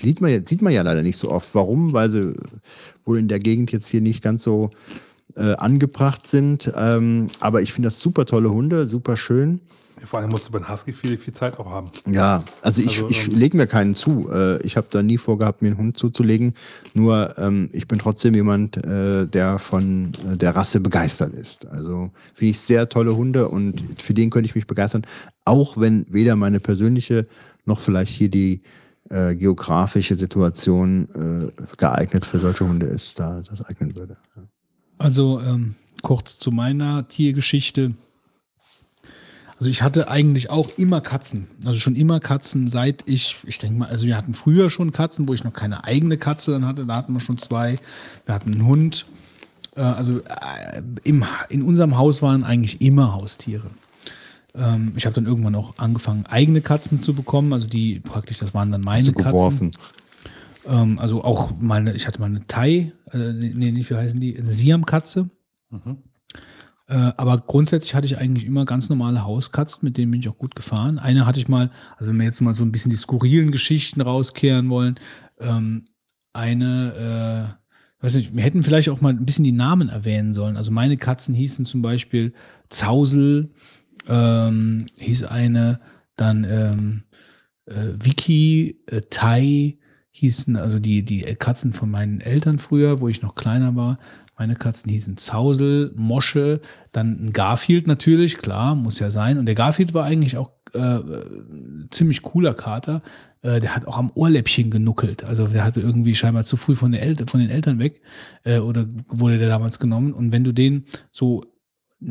Sieht 0.00 0.20
man, 0.20 0.30
ja- 0.30 0.40
sieht 0.44 0.62
man 0.62 0.72
ja 0.72 0.82
leider 0.82 1.02
nicht 1.02 1.18
so 1.18 1.30
oft. 1.30 1.54
Warum? 1.54 1.92
Weil 1.92 2.08
sie 2.10 2.34
wohl 3.04 3.18
in 3.18 3.28
der 3.28 3.38
Gegend 3.38 3.72
jetzt 3.72 3.88
hier 3.88 4.00
nicht 4.00 4.22
ganz 4.22 4.42
so 4.42 4.70
äh, 5.36 5.52
angebracht 5.56 6.26
sind. 6.26 6.72
Ähm, 6.74 7.28
aber 7.40 7.60
ich 7.60 7.72
finde 7.72 7.88
das 7.88 8.00
super 8.00 8.24
tolle 8.24 8.50
Hunde, 8.50 8.86
super 8.86 9.16
schön. 9.16 9.60
Vor 10.06 10.20
allem 10.20 10.30
musst 10.30 10.48
du 10.48 10.52
beim 10.52 10.68
Husky 10.68 10.92
viel, 10.92 11.18
viel 11.18 11.34
Zeit 11.34 11.58
auch 11.58 11.66
haben. 11.66 11.90
Ja, 12.06 12.42
also 12.62 12.80
ich, 12.80 13.02
Also, 13.02 13.08
ich 13.08 13.26
lege 13.26 13.56
mir 13.56 13.66
keinen 13.66 13.94
zu. 13.94 14.30
Äh, 14.30 14.62
ich 14.62 14.76
habe 14.76 14.86
da 14.90 15.02
nie 15.02 15.18
vorgehabt, 15.18 15.62
mir 15.62 15.68
einen 15.68 15.78
Hund 15.78 15.98
zuzulegen. 15.98 16.54
Nur 16.94 17.36
ähm, 17.38 17.68
ich 17.72 17.88
bin 17.88 17.98
trotzdem 17.98 18.34
jemand, 18.34 18.84
äh, 18.84 19.26
der 19.26 19.58
von 19.58 20.12
äh, 20.32 20.36
der 20.36 20.54
Rasse 20.54 20.80
begeistert 20.80 21.34
ist. 21.34 21.66
Also 21.66 22.10
finde 22.34 22.50
ich 22.50 22.60
sehr 22.60 22.88
tolle 22.88 23.16
Hunde 23.16 23.48
und 23.48 24.00
für 24.00 24.14
den 24.14 24.30
könnte 24.30 24.46
ich 24.46 24.54
mich 24.54 24.66
begeistern. 24.66 25.02
Auch 25.44 25.76
wenn 25.76 26.06
weder 26.08 26.36
meine 26.36 26.60
persönliche 26.60 27.26
noch 27.64 27.80
vielleicht 27.80 28.12
hier 28.12 28.30
die 28.30 28.62
äh, 29.10 29.34
geografische 29.36 30.16
Situation 30.16 31.08
äh, 31.56 31.76
geeignet 31.76 32.24
für 32.24 32.38
solche 32.38 32.66
Hunde 32.66 32.86
ist, 32.86 33.18
da 33.18 33.42
das 33.48 33.64
eignen 33.64 33.94
würde. 33.94 34.16
Ja. 34.36 34.42
Also 34.98 35.40
ähm, 35.40 35.74
kurz 36.02 36.38
zu 36.38 36.50
meiner 36.50 37.06
Tiergeschichte. 37.08 37.94
Also 39.58 39.70
ich 39.70 39.82
hatte 39.82 40.08
eigentlich 40.08 40.50
auch 40.50 40.76
immer 40.76 41.00
Katzen. 41.00 41.46
Also 41.64 41.80
schon 41.80 41.96
immer 41.96 42.20
Katzen, 42.20 42.68
seit 42.68 43.04
ich, 43.06 43.36
ich 43.46 43.58
denke 43.58 43.78
mal, 43.78 43.88
also 43.88 44.06
wir 44.06 44.16
hatten 44.16 44.34
früher 44.34 44.68
schon 44.68 44.92
Katzen, 44.92 45.26
wo 45.26 45.34
ich 45.34 45.44
noch 45.44 45.52
keine 45.52 45.84
eigene 45.84 46.18
Katze 46.18 46.50
dann 46.52 46.66
hatte. 46.66 46.84
Da 46.84 46.96
hatten 46.96 47.14
wir 47.14 47.20
schon 47.20 47.38
zwei. 47.38 47.76
Wir 48.26 48.34
hatten 48.34 48.52
einen 48.52 48.66
Hund. 48.66 49.06
Äh, 49.74 49.80
also 49.80 50.20
äh, 50.20 50.82
im, 51.04 51.24
in 51.48 51.62
unserem 51.62 51.96
Haus 51.96 52.20
waren 52.20 52.44
eigentlich 52.44 52.82
immer 52.82 53.14
Haustiere. 53.14 53.70
Ähm, 54.54 54.92
ich 54.96 55.06
habe 55.06 55.14
dann 55.14 55.26
irgendwann 55.26 55.54
auch 55.54 55.78
angefangen, 55.78 56.26
eigene 56.26 56.60
Katzen 56.60 57.00
zu 57.00 57.14
bekommen. 57.14 57.54
Also 57.54 57.66
die 57.66 58.00
praktisch, 58.00 58.38
das 58.38 58.52
waren 58.52 58.70
dann 58.70 58.82
meine 58.82 59.00
Hast 59.00 59.08
du 59.08 59.12
Katzen. 59.14 59.30
geworfen. 59.32 59.70
Ähm, 60.66 60.98
also 60.98 61.24
auch 61.24 61.52
meine, 61.58 61.94
ich 61.94 62.06
hatte 62.06 62.20
mal 62.20 62.26
eine 62.26 62.46
Thai, 62.46 62.92
äh, 63.12 63.32
nee, 63.32 63.70
nicht, 63.70 63.88
wie 63.88 63.94
heißen 63.94 64.20
die? 64.20 64.36
Eine 64.36 64.52
Siam-Katze. 64.52 65.30
Äh, 66.88 67.12
aber 67.16 67.38
grundsätzlich 67.38 67.94
hatte 67.94 68.06
ich 68.06 68.18
eigentlich 68.18 68.46
immer 68.46 68.64
ganz 68.64 68.88
normale 68.88 69.24
Hauskatzen, 69.24 69.84
mit 69.86 69.96
denen 69.96 70.12
bin 70.12 70.20
ich 70.20 70.28
auch 70.28 70.38
gut 70.38 70.54
gefahren. 70.54 70.98
Eine 70.98 71.26
hatte 71.26 71.40
ich 71.40 71.48
mal, 71.48 71.70
also 71.96 72.10
wenn 72.10 72.18
wir 72.18 72.26
jetzt 72.26 72.40
mal 72.40 72.54
so 72.54 72.64
ein 72.64 72.72
bisschen 72.72 72.90
die 72.90 72.96
skurrilen 72.96 73.50
Geschichten 73.50 74.00
rauskehren 74.00 74.70
wollen, 74.70 74.98
ähm, 75.40 75.86
eine, 76.32 77.56
äh, 78.00 78.04
weiß 78.04 78.14
nicht, 78.14 78.36
wir 78.36 78.42
hätten 78.42 78.62
vielleicht 78.62 78.88
auch 78.88 79.00
mal 79.00 79.12
ein 79.12 79.26
bisschen 79.26 79.44
die 79.44 79.52
Namen 79.52 79.88
erwähnen 79.88 80.32
sollen. 80.32 80.56
Also 80.56 80.70
meine 80.70 80.96
Katzen 80.96 81.34
hießen 81.34 81.64
zum 81.64 81.82
Beispiel 81.82 82.32
Zausel, 82.68 83.48
ähm, 84.08 84.86
hieß 84.98 85.24
eine, 85.24 85.80
dann 86.14 86.44
ähm, 86.44 87.02
äh, 87.66 87.94
Vicky, 88.00 88.80
äh, 88.86 89.00
Tai 89.10 89.76
hießen, 90.16 90.56
also 90.56 90.78
die, 90.78 91.04
die 91.04 91.22
Katzen 91.22 91.74
von 91.74 91.90
meinen 91.90 92.20
Eltern 92.20 92.58
früher, 92.58 93.00
wo 93.00 93.08
ich 93.08 93.20
noch 93.20 93.34
kleiner 93.34 93.76
war. 93.76 93.98
Meine 94.38 94.54
Katzen 94.54 94.90
hießen 94.90 95.18
Zausel, 95.18 95.92
Mosche, 95.94 96.60
dann 96.92 97.26
ein 97.26 97.32
Garfield 97.32 97.86
natürlich, 97.86 98.38
klar, 98.38 98.74
muss 98.74 98.98
ja 98.98 99.10
sein. 99.10 99.38
Und 99.38 99.46
der 99.46 99.54
Garfield 99.54 99.92
war 99.92 100.04
eigentlich 100.04 100.38
auch 100.38 100.50
äh, 100.72 101.00
ziemlich 101.90 102.22
cooler 102.22 102.54
Kater. 102.54 103.02
Äh, 103.42 103.60
der 103.60 103.76
hat 103.76 103.86
auch 103.86 103.98
am 103.98 104.10
Ohrläppchen 104.14 104.70
genuckelt. 104.70 105.24
Also 105.24 105.46
der 105.46 105.64
hatte 105.64 105.80
irgendwie 105.80 106.14
scheinbar 106.14 106.44
zu 106.44 106.56
früh 106.56 106.74
von, 106.74 106.92
der 106.92 107.02
El 107.02 107.16
von 107.26 107.40
den 107.40 107.50
Eltern 107.50 107.78
weg 107.78 108.00
äh, 108.44 108.58
oder 108.58 108.86
wurde 109.08 109.38
der 109.38 109.48
damals 109.48 109.78
genommen. 109.78 110.14
Und 110.14 110.32
wenn 110.32 110.44
du 110.44 110.52
den 110.52 110.86
so 111.12 111.44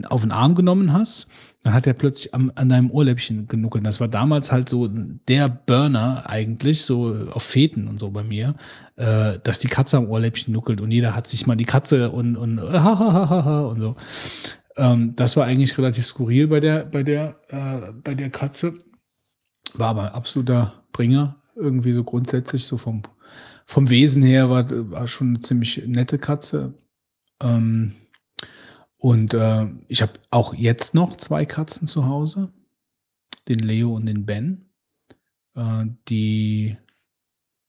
auf 0.05 0.21
den 0.21 0.31
Arm 0.31 0.55
genommen 0.55 0.93
hast, 0.93 1.27
dann 1.61 1.73
hat 1.73 1.85
er 1.85 1.93
plötzlich 1.93 2.33
am, 2.33 2.51
an 2.55 2.69
deinem 2.69 2.89
Ohrläppchen 2.89 3.45
genuckelt. 3.45 3.85
Das 3.85 3.99
war 3.99 4.07
damals 4.07 4.51
halt 4.51 4.67
so 4.67 4.87
der 4.87 5.47
Burner 5.47 6.27
eigentlich, 6.27 6.83
so 6.83 7.27
auf 7.31 7.43
Feten 7.43 7.87
und 7.87 7.99
so 7.99 8.09
bei 8.09 8.23
mir, 8.23 8.55
äh, 8.95 9.39
dass 9.43 9.59
die 9.59 9.67
Katze 9.67 9.97
am 9.97 10.07
Ohrläppchen 10.07 10.53
nuckelt 10.53 10.81
und 10.81 10.91
jeder 10.91 11.15
hat 11.15 11.27
sich 11.27 11.45
mal 11.45 11.55
die 11.55 11.65
Katze 11.65 12.11
und, 12.11 12.35
und, 12.35 12.59
und 12.59 13.79
so. 13.79 13.95
Ähm, 14.77 15.15
das 15.15 15.37
war 15.37 15.45
eigentlich 15.45 15.77
relativ 15.77 16.05
skurril 16.05 16.47
bei 16.47 16.59
der, 16.59 16.85
bei 16.85 17.03
der, 17.03 17.35
äh, 17.49 17.91
bei 17.91 18.15
der 18.15 18.29
Katze. 18.29 18.73
War 19.75 19.89
aber 19.89 20.03
ein 20.03 20.13
absoluter 20.13 20.73
Bringer, 20.93 21.37
irgendwie 21.55 21.91
so 21.91 22.03
grundsätzlich, 22.03 22.65
so 22.65 22.77
vom, 22.77 23.03
vom 23.65 23.89
Wesen 23.89 24.23
her 24.23 24.49
war, 24.49 24.65
war 24.91 25.07
schon 25.07 25.29
eine 25.29 25.39
ziemlich 25.41 25.83
nette 25.85 26.17
Katze. 26.17 26.73
Ähm, 27.41 27.93
und 28.97 29.33
äh, 29.33 29.67
ich 29.87 30.01
habe 30.01 30.13
auch 30.31 30.53
jetzt 30.53 30.93
noch 30.93 31.17
zwei 31.17 31.45
Katzen 31.45 31.87
zu 31.87 32.05
Hause, 32.07 32.51
den 33.47 33.59
Leo 33.59 33.93
und 33.95 34.05
den 34.05 34.25
Ben, 34.25 34.65
äh, 35.55 35.85
die 36.07 36.75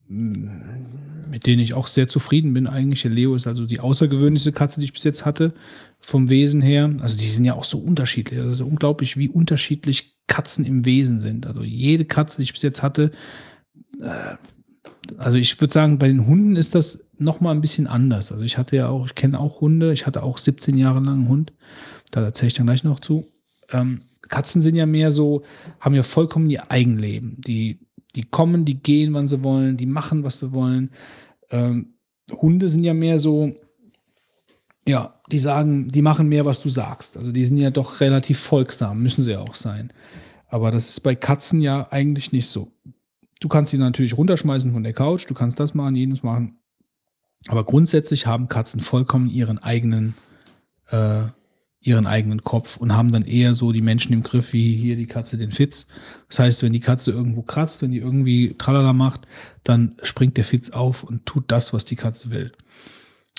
mm, 0.09 1.27
mit 1.31 1.47
denen 1.47 1.61
ich 1.61 1.75
auch 1.75 1.89
sehr 1.89 2.09
zufrieden 2.09 2.55
bin 2.55 2.69
eigentlich. 2.69 3.03
Der 3.03 3.11
Leo 3.11 3.35
ist 3.35 3.47
also 3.47 3.67
die 3.67 3.81
außergewöhnlichste 3.81 4.53
Katze, 4.53 4.81
die 4.81 4.87
ich 4.87 4.93
bis 4.93 5.05
jetzt 5.05 5.25
hatte, 5.27 5.53
vom 5.99 6.31
Wesen 6.31 6.63
her. 6.63 6.95
Also 7.01 7.19
die 7.19 7.29
sind 7.29 7.45
ja 7.45 7.55
auch 7.55 7.65
so 7.65 7.79
unterschiedlich. 7.79 8.41
Also 8.41 8.65
unglaublich, 8.65 9.17
wie 9.17 9.29
unterschiedlich 9.29 10.17
Katzen 10.29 10.65
im 10.65 10.85
Wesen 10.85 11.19
sind. 11.19 11.47
Also 11.47 11.63
jede 11.63 12.05
Katze, 12.05 12.39
die 12.39 12.45
ich 12.45 12.53
bis 12.53 12.63
jetzt 12.63 12.83
hatte, 12.83 13.11
äh, 14.01 14.37
also 15.19 15.37
ich 15.37 15.61
würde 15.61 15.73
sagen, 15.73 15.99
bei 15.99 16.09
den 16.09 16.27
Hunden 16.27 16.57
ist 16.57 16.75
das 16.75 17.05
noch 17.19 17.41
mal 17.41 17.53
ein 17.53 17.61
bisschen 17.61 17.87
anders. 17.87 18.33
Also 18.33 18.45
ich 18.45 18.59
hatte 18.59 18.77
ja 18.77 18.89
auch, 18.89 19.07
ich 19.07 19.15
kenne 19.15 19.41
auch 19.41 19.61
Hunde, 19.61 19.93
ich 19.93 20.07
hatte 20.07 20.23
auch 20.23 20.39
17 20.39 20.77
Jahre 20.77 21.01
lang 21.01 21.15
einen 21.15 21.29
Hund, 21.29 21.53
da 22.11 22.23
erzähle 22.23 22.49
ich 22.49 22.55
dann 22.55 22.67
gleich 22.67 22.85
noch 22.85 23.01
zu. 23.01 23.27
Ähm, 23.71 24.01
Katzen 24.29 24.61
sind 24.61 24.77
ja 24.77 24.87
mehr 24.87 25.11
so, 25.11 25.43
haben 25.81 25.95
ja 25.95 26.03
vollkommen 26.03 26.51
ihr 26.51 26.71
Eigenleben. 26.71 27.41
Die, 27.47 27.79
die 28.15 28.25
kommen, 28.25 28.65
die 28.65 28.83
gehen, 28.83 29.15
wann 29.15 29.29
sie 29.29 29.43
wollen, 29.43 29.77
die 29.77 29.87
machen, 29.87 30.25
was 30.25 30.39
sie 30.39 30.53
wollen. 30.53 30.91
Ähm, 31.51 31.95
Hunde 32.33 32.69
sind 32.69 32.85
ja 32.85 32.95
mehr 32.95 33.19
so, 33.19 33.55
ja, 34.87 35.21
die 35.31 35.39
sagen, 35.39 35.91
die 35.91 36.03
machen 36.03 36.29
mehr, 36.29 36.45
was 36.45 36.61
du 36.61 36.69
sagst. 36.69 37.17
Also 37.17 37.33
die 37.33 37.45
sind 37.45 37.59
ja 37.59 37.71
doch 37.71 38.01
relativ 38.01 38.39
folgsam, 38.39 39.03
müssen 39.03 39.23
sie 39.23 39.33
ja 39.33 39.41
auch 39.41 39.55
sein. 39.55 39.93
Aber 40.49 40.71
das 40.71 40.89
ist 40.89 41.01
bei 41.01 41.15
Katzen 41.15 41.61
ja 41.61 41.89
eigentlich 41.91 42.33
nicht 42.33 42.49
so. 42.49 42.73
Du 43.41 43.49
kannst 43.49 43.71
sie 43.71 43.79
natürlich 43.79 44.17
runterschmeißen 44.17 44.73
von 44.73 44.83
der 44.83 44.93
Couch, 44.93 45.29
du 45.29 45.35
kannst 45.35 45.61
das 45.61 45.75
machen, 45.75 45.95
jenes 45.95 46.23
machen. 46.23 46.59
Aber 47.49 47.65
grundsätzlich 47.65 48.27
haben 48.27 48.49
Katzen 48.49 48.81
vollkommen 48.81 49.29
ihren 49.29 49.59
eigenen, 49.59 50.15
äh, 50.91 51.23
ihren 51.81 52.07
eigenen 52.07 52.43
Kopf 52.43 52.77
und 52.77 52.97
haben 52.97 53.13
dann 53.13 53.25
eher 53.25 53.55
so 53.55 53.73
die 53.73 53.83
Menschen 53.83 54.13
im 54.13 54.23
Griff, 54.23 54.53
wie 54.53 54.75
hier 54.75 54.97
die 54.97 55.07
Katze 55.07 55.39
den 55.39 55.53
Fitz. 55.53 55.87
Das 56.29 56.39
heißt, 56.41 56.63
wenn 56.63 56.73
die 56.73 56.81
Katze 56.81 57.13
irgendwo 57.13 57.43
kratzt, 57.43 57.83
wenn 57.83 57.93
die 57.93 57.99
irgendwie 57.99 58.55
tralala 58.55 58.93
macht, 58.93 59.27
dann 59.63 59.97
springt 60.03 60.37
der 60.37 60.45
Fitz 60.45 60.71
auf 60.71 61.05
und 61.05 61.27
tut 61.27 61.45
das, 61.49 61.73
was 61.73 61.85
die 61.85 61.97
Katze 61.97 62.31
will. 62.31 62.53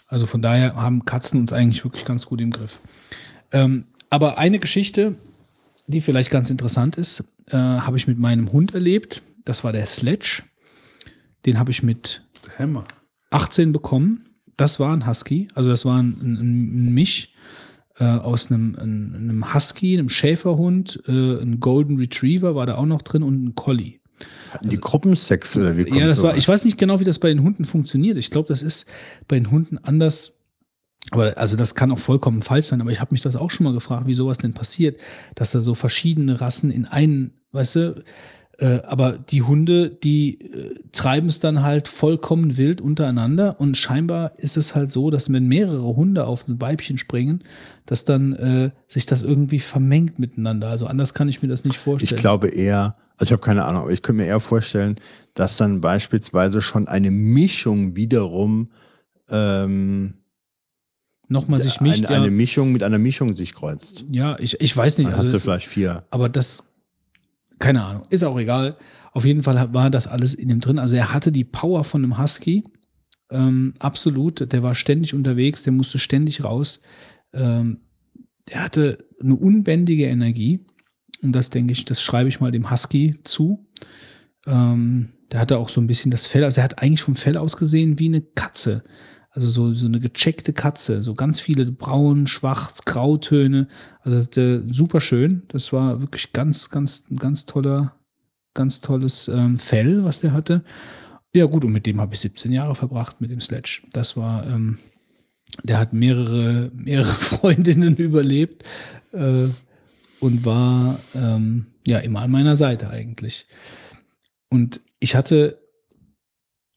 Also 0.08 0.26
von 0.26 0.42
daher 0.42 0.76
haben 0.76 1.04
Katzen 1.04 1.40
uns 1.40 1.52
eigentlich 1.52 1.84
wirklich 1.84 2.06
ganz 2.06 2.26
gut 2.26 2.40
im 2.40 2.52
Griff. 2.52 2.80
Ähm, 3.52 3.86
aber 4.10 4.38
eine 4.38 4.60
Geschichte, 4.60 5.16
die 5.88 6.00
vielleicht 6.00 6.30
ganz 6.30 6.50
interessant 6.50 6.96
ist, 6.96 7.26
äh, 7.48 7.58
habe 7.58 7.98
ich 7.98 8.08
mit 8.08 8.18
meinem 8.18 8.52
Hund 8.54 8.74
erlebt. 8.74 9.22
Das 9.48 9.64
war 9.64 9.72
der 9.72 9.86
Sledge. 9.86 10.44
Den 11.46 11.58
habe 11.58 11.72
ich 11.72 11.82
mit 11.82 12.22
Hammer. 12.60 12.84
18 13.30 13.72
bekommen. 13.72 14.26
Das 14.58 14.78
war 14.78 14.92
ein 14.92 15.08
Husky, 15.08 15.48
also 15.54 15.70
das 15.70 15.86
war 15.86 16.00
ein, 16.02 16.18
ein, 16.22 16.34
ein 16.88 16.94
Misch 16.94 17.30
äh, 18.00 18.04
aus 18.04 18.52
einem, 18.52 18.76
ein, 18.76 19.16
einem 19.16 19.54
Husky, 19.54 19.94
einem 19.94 20.10
Schäferhund, 20.10 21.02
äh, 21.08 21.12
ein 21.12 21.60
Golden 21.60 21.98
Retriever 21.98 22.56
war 22.56 22.66
da 22.66 22.76
auch 22.76 22.88
noch 22.88 23.04
drin 23.04 23.24
und 23.24 23.46
ein 23.46 23.56
Collie. 23.56 24.00
Hatten 24.50 24.70
die 24.70 24.78
Gruppensex 24.78 25.56
oder 25.56 25.78
wie 25.78 25.86
kommt 25.86 25.98
Ja, 25.98 26.08
das 26.08 26.24
war, 26.24 26.32
sowas? 26.32 26.40
ich 26.40 26.48
weiß 26.48 26.66
nicht 26.66 26.78
genau, 26.78 27.00
wie 27.00 27.04
das 27.06 27.20
bei 27.20 27.30
den 27.30 27.44
Hunden 27.44 27.64
funktioniert. 27.64 28.18
Ich 28.18 28.32
glaube, 28.32 28.50
das 28.50 28.64
ist 28.64 28.88
bei 29.28 29.38
den 29.38 29.52
Hunden 29.52 29.78
anders. 29.78 30.34
Aber 31.12 31.38
also 31.38 31.56
das 31.56 31.76
kann 31.76 31.92
auch 31.92 32.00
vollkommen 32.00 32.42
falsch 32.42 32.66
sein, 32.66 32.82
aber 32.82 32.92
ich 32.92 33.00
habe 33.00 33.14
mich 33.14 33.22
das 33.22 33.38
auch 33.38 33.52
schon 33.52 33.64
mal 33.64 33.74
gefragt, 33.74 34.08
wie 34.08 34.14
sowas 34.14 34.40
denn 34.40 34.54
passiert, 34.54 35.00
dass 35.36 35.52
da 35.52 35.62
so 35.62 35.74
verschiedene 35.74 36.42
Rassen 36.42 36.70
in 36.70 36.86
einen, 36.86 37.36
weißt 37.52 37.76
du, 37.76 38.04
äh, 38.60 38.82
aber 38.84 39.20
die 39.20 39.44
Hunde, 39.44 39.90
die 39.90 40.42
äh, 40.42 40.74
treiben 40.92 41.28
es 41.30 41.40
dann 41.40 41.62
halt 41.62 41.88
vollkommen 41.88 42.58
wild 42.58 42.82
untereinander 42.82 43.60
und 43.60 43.78
scheinbar 43.78 44.32
ist 44.38 44.58
es 44.58 44.74
halt 44.74 44.90
so, 44.90 45.10
dass 45.12 45.32
wenn 45.32 45.48
mehrere 45.48 45.96
Hunde 45.96 46.26
auf 46.26 46.48
ein 46.48 46.60
Weibchen 46.60 46.98
springen, 46.98 47.44
dass 47.86 48.04
dann 48.04 48.34
äh, 48.34 48.72
sich 48.88 49.06
das 49.06 49.22
irgendwie 49.22 49.60
vermengt 49.60 50.18
miteinander. 50.18 50.70
Also 50.70 50.88
anders 50.88 51.14
kann 51.14 51.28
ich 51.30 51.42
mir 51.44 51.50
das 51.50 51.64
nicht 51.66 51.76
Ich 51.76 51.82
vorstellen. 51.82 52.20
glaube 52.20 52.48
eher, 52.48 52.94
also 53.18 53.30
ich 53.30 53.32
habe 53.34 53.42
keine 53.44 53.66
Ahnung, 53.66 53.84
aber 53.84 53.92
ich 53.92 54.02
könnte 54.02 54.24
mir 54.24 54.28
eher 54.28 54.40
vorstellen, 54.40 54.96
dass 55.36 55.56
dann 55.56 55.80
beispielsweise 55.82 56.62
schon 56.64 56.88
eine 56.88 57.12
Mischung 57.12 57.96
wiederum 57.96 58.72
ähm, 59.30 60.16
Nochmal 61.30 61.60
sich 61.62 61.82
mischt, 61.82 62.06
eine, 62.06 62.16
ja, 62.16 62.22
eine 62.22 62.32
Mischung 62.32 62.72
mit 62.72 62.84
einer 62.84 62.98
Mischung 62.98 63.36
sich 63.36 63.54
kreuzt. 63.54 64.06
ja, 64.10 64.40
ich, 64.40 64.62
ich 64.62 64.76
weiß 64.76 64.98
nicht. 64.98 65.08
Dann 65.08 65.14
Also 65.16 65.26
hast 65.28 65.34
du 65.36 65.40
vielleicht 65.42 65.68
vier. 65.68 66.06
aber 66.10 66.30
das, 66.30 66.64
keine 67.60 67.84
Ahnung, 67.84 68.04
ist 68.10 68.24
auch 68.24 68.38
egal. 68.38 68.78
Auf 69.12 69.26
jeden 69.26 69.44
Fall 69.44 69.74
war 69.74 69.90
das 69.90 70.08
alles 70.08 70.36
in 70.36 70.50
ihm 70.50 70.60
drin. 70.60 70.80
Also 70.80 70.96
er 70.96 71.14
hatte 71.14 71.32
die 71.32 71.44
Power 71.44 71.84
von 71.84 72.04
einem 72.04 72.18
Husky. 72.18 72.64
Ähm, 73.32 73.74
absolut. 73.80 74.52
Der 74.52 74.64
war 74.64 74.76
ständig 74.76 75.14
unterwegs, 75.14 75.64
der 75.64 75.74
musste 75.74 76.00
ständig 76.00 76.44
raus. 76.44 76.82
Ähm, 77.34 77.82
der 78.50 78.64
hatte 78.64 79.06
eine 79.22 79.36
unbändige 79.36 80.06
Energie. 80.06 80.66
Und 81.22 81.34
das 81.34 81.50
denke 81.50 81.72
ich, 81.72 81.86
das 81.86 82.02
schreibe 82.02 82.30
ich 82.30 82.40
mal 82.40 82.52
dem 82.52 82.70
Husky 82.70 83.16
zu. 83.24 83.68
Ähm, 84.46 85.10
der 85.32 85.40
hatte 85.42 85.58
auch 85.58 85.70
so 85.70 85.82
ein 85.82 85.88
bisschen 85.88 86.12
das 86.12 86.28
Fell, 86.28 86.44
also 86.44 86.62
er 86.62 86.64
hat 86.64 86.82
eigentlich 86.82 87.02
vom 87.02 87.16
Fell 87.16 87.38
aus 87.38 87.58
gesehen 87.58 88.00
wie 88.00 88.08
eine 88.08 88.22
Katze. 88.22 88.84
Also 89.38 89.52
so, 89.52 89.72
so 89.72 89.86
eine 89.86 90.00
gecheckte 90.00 90.52
Katze, 90.52 91.04
so 91.04 91.14
ganz 91.14 91.40
viele 91.40 91.72
braun, 91.72 92.26
schwarz, 92.26 92.82
grautöne. 92.86 93.68
Also 94.02 94.28
der, 94.28 94.64
super 94.68 95.00
schön. 95.00 95.44
Das 95.50 95.72
war 95.72 96.02
wirklich 96.02 96.34
ganz, 96.34 96.72
ganz, 96.72 97.04
ganz 97.16 97.46
toller, 97.46 97.96
ganz 98.56 98.82
tolles 98.82 99.28
ähm, 99.28 99.60
Fell, 99.60 100.04
was 100.04 100.22
der 100.22 100.34
hatte. 100.34 100.64
Ja, 101.36 101.46
gut, 101.46 101.64
und 101.66 101.72
mit 101.72 101.86
dem 101.86 102.02
habe 102.02 102.16
ich 102.16 102.20
17 102.22 102.52
Jahre 102.52 102.74
verbracht, 102.74 103.22
mit 103.22 103.30
dem 103.30 103.40
Sledge. 103.40 103.84
Das 103.94 104.18
war, 104.18 104.44
ähm, 104.48 104.80
der 105.62 105.78
hat 105.78 105.94
mehrere, 105.94 106.72
mehrere 106.74 107.06
Freundinnen 107.14 107.96
überlebt 107.96 108.64
äh, 109.12 109.50
und 110.20 110.46
war 110.46 111.00
ähm, 111.14 111.68
ja 111.86 112.00
immer 112.00 112.22
an 112.22 112.32
meiner 112.32 112.56
Seite 112.56 112.90
eigentlich. 112.90 113.46
Und 114.50 114.82
ich 115.00 115.16
hatte 115.16 115.60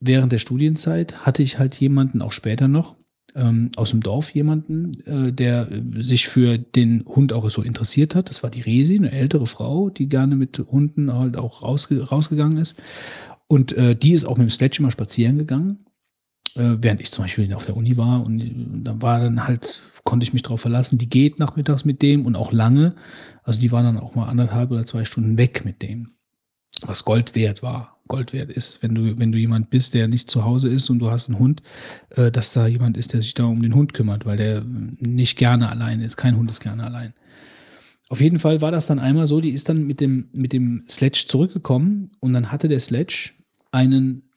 während 0.01 0.33
der 0.33 0.39
Studienzeit 0.39 1.27
hatte 1.27 1.43
ich 1.43 1.59
halt 1.59 1.75
jemanden, 1.77 2.23
auch 2.23 2.33
später 2.33 2.69
noch, 2.69 2.97
ähm, 3.35 3.71
aus 3.77 3.91
dem 3.91 4.01
Dorf 4.01 4.31
jemanden, 4.31 4.91
äh, 5.07 5.33
der 5.33 5.71
äh, 5.71 6.03
sich 6.03 6.29
für 6.29 6.59
den 6.59 7.05
Hund 7.07 7.33
auch 7.33 7.49
so 7.51 7.63
interessiert 7.63 8.15
hat. 8.15 8.31
Das 8.31 8.43
war 8.43 8.51
die 8.51 8.63
Resi, 8.63 8.97
eine 8.97 9.13
ältere 9.13 9.47
Frau, 9.47 9.91
die 9.91 10.09
gerne 10.09 10.35
mit 10.35 10.59
Hunden 10.59 11.13
halt 11.13 11.37
auch 11.37 11.63
rausge 11.63 12.03
rausgegangen 12.03 12.59
ist. 12.59 12.81
Und 13.47 13.73
äh, 13.77 13.95
die 13.95 14.13
ist 14.13 14.25
auch 14.25 14.37
mit 14.37 14.49
dem 14.49 14.51
Sledge 14.51 14.79
immer 14.81 14.91
spazieren 14.91 15.39
gegangen, 15.39 15.87
äh, 16.57 16.77
während 16.81 17.01
ich 17.01 17.11
zum 17.11 17.25
Beispiel 17.25 17.53
auf 17.55 17.67
der 17.67 17.77
Uni 17.77 17.97
war. 17.97 18.25
Und 18.25 18.41
äh, 18.41 18.53
da 18.83 19.01
war 19.01 19.21
dann 19.21 19.47
halt, 19.47 19.83
konnte 20.05 20.25
ich 20.25 20.33
mich 20.33 20.43
darauf 20.43 20.61
verlassen, 20.61 20.99
die 20.99 21.09
geht 21.09 21.39
nachmittags 21.39 21.85
mit 21.85 22.03
dem 22.03 22.27
und 22.27 22.37
auch 22.37 22.53
lange. 22.53 22.95
Also 23.45 23.61
die 23.61 23.71
war 23.71 23.83
dann 23.83 23.99
auch 23.99 24.15
mal 24.15 24.29
anderthalb 24.29 24.71
oder 24.71 24.87
zwei 24.87 25.05
Stunden 25.05 25.39
weg 25.39 25.65
mit 25.65 25.83
dem 25.83 26.09
was 26.87 27.05
Gold 27.05 27.35
wert 27.35 27.63
war, 27.63 28.00
Gold 28.11 28.35
wert 28.35 28.51
ist, 28.51 28.83
wenn 28.83 28.95
du, 28.95 29.19
wenn 29.19 29.33
du 29.33 29.39
jemand 29.39 29.71
bist, 29.71 29.95
der 29.95 30.09
nicht 30.09 30.31
zu 30.31 30.45
Hause 30.45 30.69
ist 30.69 30.91
und 30.91 30.99
du 30.99 31.11
hast 31.11 31.31
einen 31.31 31.39
Hund, 31.39 31.63
äh, 32.11 32.31
dass 32.31 32.53
da 32.53 32.67
jemand 32.67 32.99
ist, 32.99 33.15
der 33.15 33.23
sich 33.23 33.33
da 33.33 33.45
um 33.45 33.63
den 33.63 33.75
Hund 33.75 33.95
kümmert, 33.95 34.27
weil 34.27 34.37
der 34.37 34.63
nicht 34.63 35.39
gerne 35.39 35.71
allein 35.71 36.03
ist. 36.03 36.19
Kein 36.19 36.37
Hund 36.37 36.51
ist 36.51 36.61
gerne 36.61 36.85
allein. 36.85 37.15
Auf 38.11 38.21
jeden 38.21 38.41
Fall 38.41 38.61
war 38.61 38.73
das 38.73 38.87
dann 38.87 38.99
einmal 38.99 39.27
so, 39.29 39.41
die 39.41 39.51
ist 39.51 39.69
dann 39.69 39.87
mit 39.87 40.01
dem, 40.01 40.29
mit 40.33 40.53
dem 40.53 40.85
Sledge 40.89 41.25
zurückgekommen 41.29 42.11
und 42.19 42.35
dann 42.35 42.53
hatte 42.53 42.69
der 42.69 42.81
Sledge 42.81 43.31
einen 43.71 44.29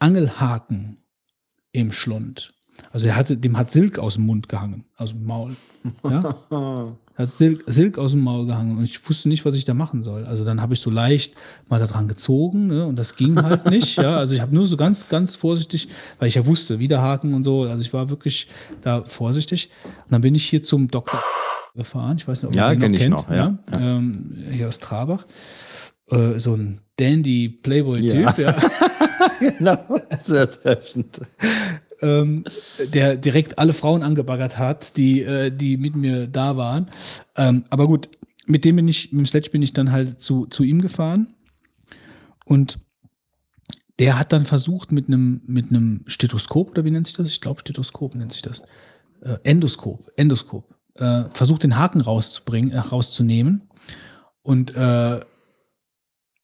Angelhaken 0.00 0.98
im 1.72 1.92
Schlund. 1.92 2.52
Also 2.92 3.06
er 3.06 3.16
hatte, 3.16 3.36
dem 3.36 3.56
hat 3.56 3.70
Silk 3.72 3.98
aus 3.98 4.14
dem 4.14 4.26
Mund 4.26 4.48
gehangen, 4.48 4.84
aus 4.96 5.10
dem 5.10 5.24
Maul. 5.26 5.56
Ja? 6.04 6.36
Er 7.16 7.24
hat 7.24 7.32
Silk, 7.32 7.64
Silk 7.66 7.98
aus 7.98 8.12
dem 8.12 8.20
Maul 8.20 8.46
gehangen 8.46 8.78
und 8.78 8.84
ich 8.84 9.06
wusste 9.06 9.28
nicht, 9.28 9.44
was 9.44 9.54
ich 9.54 9.66
da 9.66 9.74
machen 9.74 10.02
soll. 10.02 10.24
Also 10.24 10.42
dann 10.42 10.62
habe 10.62 10.72
ich 10.72 10.80
so 10.80 10.88
leicht 10.90 11.34
mal 11.68 11.78
da 11.78 11.86
dran 11.86 12.08
gezogen 12.08 12.68
ne? 12.68 12.86
und 12.86 12.96
das 12.98 13.14
ging 13.14 13.36
halt 13.42 13.66
nicht. 13.70 13.96
ja? 13.96 14.14
Also 14.16 14.34
ich 14.34 14.40
habe 14.40 14.54
nur 14.54 14.64
so 14.64 14.78
ganz, 14.78 15.10
ganz 15.10 15.36
vorsichtig, 15.36 15.88
weil 16.18 16.28
ich 16.28 16.36
ja 16.36 16.46
wusste, 16.46 16.78
Widerhaken 16.78 17.34
und 17.34 17.42
so. 17.42 17.64
Also 17.64 17.82
ich 17.82 17.92
war 17.92 18.08
wirklich 18.08 18.46
da 18.80 19.04
vorsichtig. 19.04 19.68
Und 20.06 20.12
dann 20.12 20.22
bin 20.22 20.34
ich 20.34 20.48
hier 20.48 20.62
zum 20.62 20.88
Doktor 20.88 21.22
gefahren. 21.74 22.16
Ich 22.16 22.26
weiß 22.26 22.42
nicht, 22.42 22.48
ob 22.52 22.56
Ja, 22.56 22.70
ihr 22.70 22.76
den 22.76 22.80
kenn 22.80 22.94
ich 22.94 23.00
kennt. 23.00 23.10
noch, 23.10 23.30
ja. 23.30 23.58
Ähm, 23.70 24.38
hier 24.50 24.68
aus 24.68 24.78
Trabach. 24.78 25.26
Äh, 26.10 26.38
so 26.38 26.54
ein 26.54 26.78
Dandy-Playboy-Typ, 26.98 28.38
ja. 28.38 28.56
genau, 29.58 29.76
sehr 30.22 30.50
treffend. 30.50 31.20
Ähm, 32.02 32.44
der 32.92 33.16
direkt 33.16 33.58
alle 33.58 33.72
Frauen 33.72 34.02
angebaggert 34.02 34.58
hat, 34.58 34.96
die, 34.96 35.22
äh, 35.22 35.50
die 35.50 35.76
mit 35.76 35.96
mir 35.96 36.26
da 36.26 36.56
waren. 36.56 36.88
Ähm, 37.36 37.64
aber 37.70 37.86
gut, 37.86 38.08
mit 38.46 38.64
dem 38.64 38.76
bin 38.76 38.88
ich, 38.88 39.12
mit 39.12 39.20
dem 39.20 39.26
Sledge 39.26 39.50
bin 39.50 39.62
ich 39.62 39.72
dann 39.72 39.92
halt 39.92 40.20
zu, 40.20 40.46
zu 40.46 40.64
ihm 40.64 40.80
gefahren. 40.80 41.28
Und 42.44 42.78
der 43.98 44.18
hat 44.18 44.32
dann 44.32 44.46
versucht 44.46 44.92
mit 44.92 45.08
einem 45.08 45.42
mit 45.46 45.66
Stethoskop, 46.06 46.70
oder 46.70 46.84
wie 46.84 46.90
nennt 46.90 47.06
sich 47.06 47.16
das? 47.16 47.28
Ich 47.28 47.40
glaube, 47.40 47.60
Stethoskop 47.60 48.14
nennt 48.14 48.32
sich 48.32 48.42
das. 48.42 48.62
Äh, 49.20 49.36
Endoskop, 49.44 50.10
Endoskop. 50.16 50.74
Äh, 50.94 51.24
versucht 51.32 51.62
den 51.62 51.76
Haken 51.76 52.00
rauszubringen, 52.00 52.72
äh, 52.72 52.78
rauszunehmen. 52.78 53.68
Und 54.42 54.74
äh, 54.74 55.20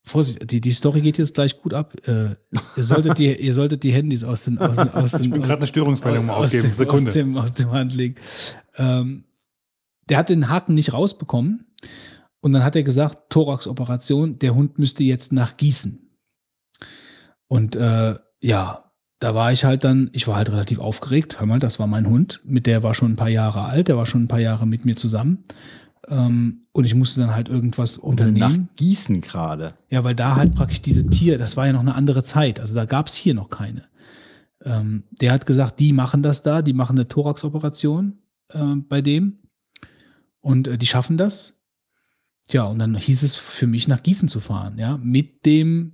Vorsicht, 0.07 0.49
die, 0.49 0.61
die 0.61 0.71
Story 0.71 1.01
geht 1.01 1.17
jetzt 1.17 1.33
gleich 1.33 1.61
gut 1.61 1.73
ab. 1.73 1.93
Äh, 2.07 2.35
ihr, 2.75 2.83
solltet 2.83 3.17
die, 3.17 3.35
ihr 3.35 3.53
solltet 3.53 3.83
die 3.83 3.91
Handys 3.91 4.23
aus 4.23 4.45
den, 4.45 4.57
aus 4.57 4.77
den, 4.77 4.89
aus 4.89 5.11
den 5.13 5.23
Ich 5.25 5.31
bin 5.31 5.41
gerade 5.41 5.59
eine 5.59 5.67
Störungsmeldung 5.67 6.25
mal 6.25 6.33
aus 6.33 6.45
ausgeben. 6.45 6.69
dem, 6.69 6.73
Sekunde. 6.73 7.07
Aus 7.07 7.13
dem, 7.13 7.37
aus 7.37 7.53
dem 7.53 7.71
Hand 7.71 7.93
legen. 7.93 8.15
Ähm, 8.77 9.25
der 10.09 10.17
hat 10.17 10.29
den 10.29 10.49
Haken 10.49 10.73
nicht 10.73 10.93
rausbekommen. 10.93 11.65
Und 12.39 12.53
dann 12.53 12.63
hat 12.63 12.75
er 12.75 12.83
gesagt, 12.83 13.29
Thorax-Operation, 13.29 14.39
der 14.39 14.55
Hund 14.55 14.79
müsste 14.79 15.03
jetzt 15.03 15.33
nach 15.33 15.57
Gießen. 15.57 15.99
Und 17.47 17.75
äh, 17.75 18.15
ja, 18.41 18.83
da 19.19 19.33
war 19.33 19.51
ich 19.51 19.65
halt 19.65 19.83
dann, 19.83 20.09
ich 20.13 20.27
war 20.27 20.35
halt 20.35 20.51
relativ 20.51 20.79
aufgeregt. 20.79 21.39
Hör 21.39 21.47
mal, 21.47 21.59
das 21.59 21.79
war 21.79 21.87
mein 21.87 22.07
Hund. 22.07 22.39
Mit 22.43 22.67
der 22.67 22.83
war 22.83 22.93
schon 22.93 23.13
ein 23.13 23.15
paar 23.15 23.29
Jahre 23.29 23.63
alt, 23.63 23.87
der 23.87 23.97
war 23.97 24.05
schon 24.05 24.23
ein 24.23 24.27
paar 24.27 24.39
Jahre 24.39 24.67
mit 24.67 24.85
mir 24.85 24.95
zusammen. 24.95 25.43
Ähm, 26.07 26.67
und 26.71 26.85
ich 26.85 26.95
musste 26.95 27.19
dann 27.19 27.35
halt 27.35 27.49
irgendwas 27.49 27.97
Nach 27.97 28.03
unternehmen. 28.03 28.69
Gießen 28.75 29.21
gerade. 29.21 29.73
Ja, 29.89 30.03
weil 30.03 30.15
da 30.15 30.35
halt 30.35 30.55
praktisch 30.55 30.81
diese 30.81 31.07
Tier, 31.07 31.37
das 31.37 31.57
war 31.57 31.65
ja 31.65 31.73
noch 31.73 31.81
eine 31.81 31.95
andere 31.95 32.23
Zeit. 32.23 32.59
Also 32.59 32.75
da 32.75 32.85
gab 32.85 33.07
es 33.07 33.15
hier 33.15 33.33
noch 33.33 33.49
keine. 33.49 33.83
Ähm, 34.63 35.03
der 35.11 35.31
hat 35.31 35.45
gesagt, 35.45 35.79
die 35.79 35.93
machen 35.93 36.23
das 36.23 36.43
da, 36.43 36.61
die 36.61 36.73
machen 36.73 36.97
eine 36.97 37.07
Thorax-Operation 37.07 38.19
äh, 38.49 38.75
bei 38.75 39.01
dem. 39.01 39.39
Und 40.39 40.67
äh, 40.67 40.77
die 40.77 40.87
schaffen 40.87 41.17
das. 41.17 41.61
Ja, 42.49 42.63
und 42.63 42.79
dann 42.79 42.95
hieß 42.95 43.23
es 43.23 43.35
für 43.35 43.67
mich, 43.67 43.87
nach 43.89 44.03
Gießen 44.03 44.29
zu 44.29 44.39
fahren, 44.39 44.77
ja, 44.77 44.97
mit 44.97 45.45
dem 45.45 45.93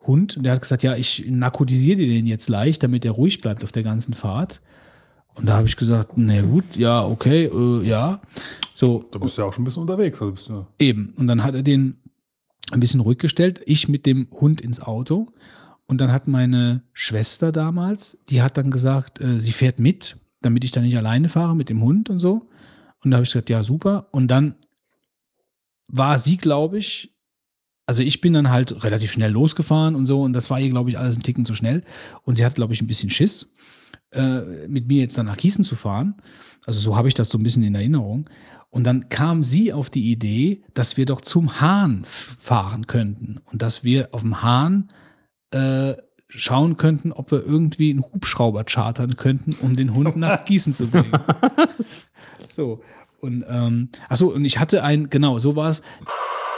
Hund. 0.00 0.36
Und 0.36 0.42
der 0.42 0.52
hat 0.52 0.60
gesagt, 0.60 0.82
ja, 0.82 0.94
ich 0.94 1.24
narkotisiere 1.26 1.96
dir 1.96 2.08
den 2.08 2.26
jetzt 2.26 2.50
leicht, 2.50 2.82
damit 2.82 3.04
er 3.06 3.12
ruhig 3.12 3.40
bleibt 3.40 3.64
auf 3.64 3.72
der 3.72 3.82
ganzen 3.82 4.12
Fahrt. 4.12 4.60
Und 5.36 5.46
da 5.46 5.56
habe 5.56 5.66
ich 5.66 5.76
gesagt, 5.76 6.12
na 6.16 6.40
gut, 6.42 6.76
ja, 6.76 7.04
okay, 7.04 7.44
äh, 7.44 7.86
ja. 7.86 8.20
So, 8.74 9.04
Du 9.10 9.20
bist 9.20 9.36
ja 9.36 9.44
auch 9.44 9.52
schon 9.52 9.62
ein 9.62 9.66
bisschen 9.66 9.82
unterwegs. 9.82 10.20
Also 10.20 10.32
bist 10.32 10.48
du, 10.48 10.66
Eben. 10.78 11.12
Und 11.16 11.26
dann 11.26 11.44
hat 11.44 11.54
er 11.54 11.62
den 11.62 11.98
ein 12.72 12.80
bisschen 12.80 13.00
ruhig 13.00 13.18
gestellt. 13.18 13.60
Ich 13.66 13.88
mit 13.88 14.06
dem 14.06 14.28
Hund 14.30 14.60
ins 14.60 14.80
Auto. 14.80 15.28
Und 15.86 16.00
dann 16.00 16.10
hat 16.10 16.26
meine 16.26 16.82
Schwester 16.92 17.52
damals, 17.52 18.18
die 18.28 18.42
hat 18.42 18.56
dann 18.56 18.70
gesagt, 18.70 19.20
äh, 19.20 19.38
sie 19.38 19.52
fährt 19.52 19.78
mit, 19.78 20.16
damit 20.40 20.64
ich 20.64 20.72
dann 20.72 20.82
nicht 20.82 20.96
alleine 20.96 21.28
fahre 21.28 21.54
mit 21.54 21.68
dem 21.68 21.82
Hund 21.82 22.10
und 22.10 22.18
so. 22.18 22.48
Und 23.04 23.10
da 23.10 23.18
habe 23.18 23.24
ich 23.24 23.30
gesagt, 23.30 23.50
ja, 23.50 23.62
super. 23.62 24.08
Und 24.10 24.28
dann 24.28 24.56
war 25.88 26.18
sie, 26.18 26.38
glaube 26.38 26.78
ich, 26.78 27.12
also 27.86 28.02
ich 28.02 28.20
bin 28.20 28.32
dann 28.32 28.50
halt 28.50 28.82
relativ 28.82 29.12
schnell 29.12 29.30
losgefahren 29.30 29.94
und 29.94 30.06
so. 30.06 30.22
Und 30.22 30.32
das 30.32 30.50
war 30.50 30.58
ihr, 30.58 30.70
glaube 30.70 30.90
ich, 30.90 30.98
alles 30.98 31.16
ein 31.16 31.22
Ticken 31.22 31.44
zu 31.44 31.54
schnell. 31.54 31.84
Und 32.24 32.34
sie 32.34 32.44
hat, 32.44 32.56
glaube 32.56 32.74
ich, 32.74 32.82
ein 32.82 32.88
bisschen 32.88 33.10
Schiss, 33.10 33.52
äh, 34.12 34.68
mit 34.68 34.88
mir 34.88 35.00
jetzt 35.00 35.18
dann 35.18 35.26
nach 35.26 35.36
Gießen 35.36 35.64
zu 35.64 35.76
fahren. 35.76 36.14
Also 36.64 36.80
so 36.80 36.96
habe 36.96 37.08
ich 37.08 37.14
das 37.14 37.30
so 37.30 37.38
ein 37.38 37.42
bisschen 37.42 37.62
in 37.62 37.74
Erinnerung. 37.74 38.28
Und 38.70 38.84
dann 38.84 39.08
kam 39.08 39.42
sie 39.42 39.72
auf 39.72 39.88
die 39.88 40.10
Idee, 40.10 40.62
dass 40.74 40.96
wir 40.96 41.06
doch 41.06 41.20
zum 41.20 41.60
Hahn 41.60 42.02
fahren 42.04 42.86
könnten 42.86 43.40
und 43.50 43.62
dass 43.62 43.84
wir 43.84 44.10
auf 44.12 44.20
dem 44.20 44.42
Hahn 44.42 44.88
äh, 45.50 45.94
schauen 46.28 46.76
könnten, 46.76 47.12
ob 47.12 47.30
wir 47.30 47.44
irgendwie 47.44 47.90
einen 47.90 48.02
Hubschrauber 48.02 48.64
chartern 48.64 49.16
könnten, 49.16 49.54
um 49.62 49.76
den 49.76 49.94
Hund 49.94 50.16
nach 50.16 50.44
Gießen 50.44 50.74
zu 50.74 50.88
bringen. 50.88 51.12
so. 52.54 52.82
Und 53.20 53.44
ähm, 53.48 53.88
achso, 54.08 54.28
und 54.28 54.44
ich 54.44 54.58
hatte 54.58 54.82
ein, 54.84 55.08
genau, 55.08 55.38
so 55.38 55.56
war 55.56 55.70
es, 55.70 55.82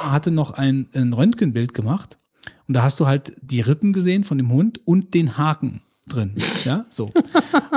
hatte 0.01 0.31
noch 0.31 0.51
ein, 0.52 0.89
ein 0.93 1.12
Röntgenbild 1.12 1.73
gemacht 1.73 2.18
und 2.67 2.75
da 2.75 2.83
hast 2.83 2.99
du 3.01 3.07
halt 3.07 3.33
die 3.41 3.60
Rippen 3.60 3.93
gesehen 3.93 4.25
von 4.25 4.39
dem 4.39 4.51
Hund 4.51 4.81
und 4.85 5.15
den 5.15 5.39
Haken 5.39 5.83
drin. 6.09 6.35
Ja, 6.65 6.87
so. 6.91 7.12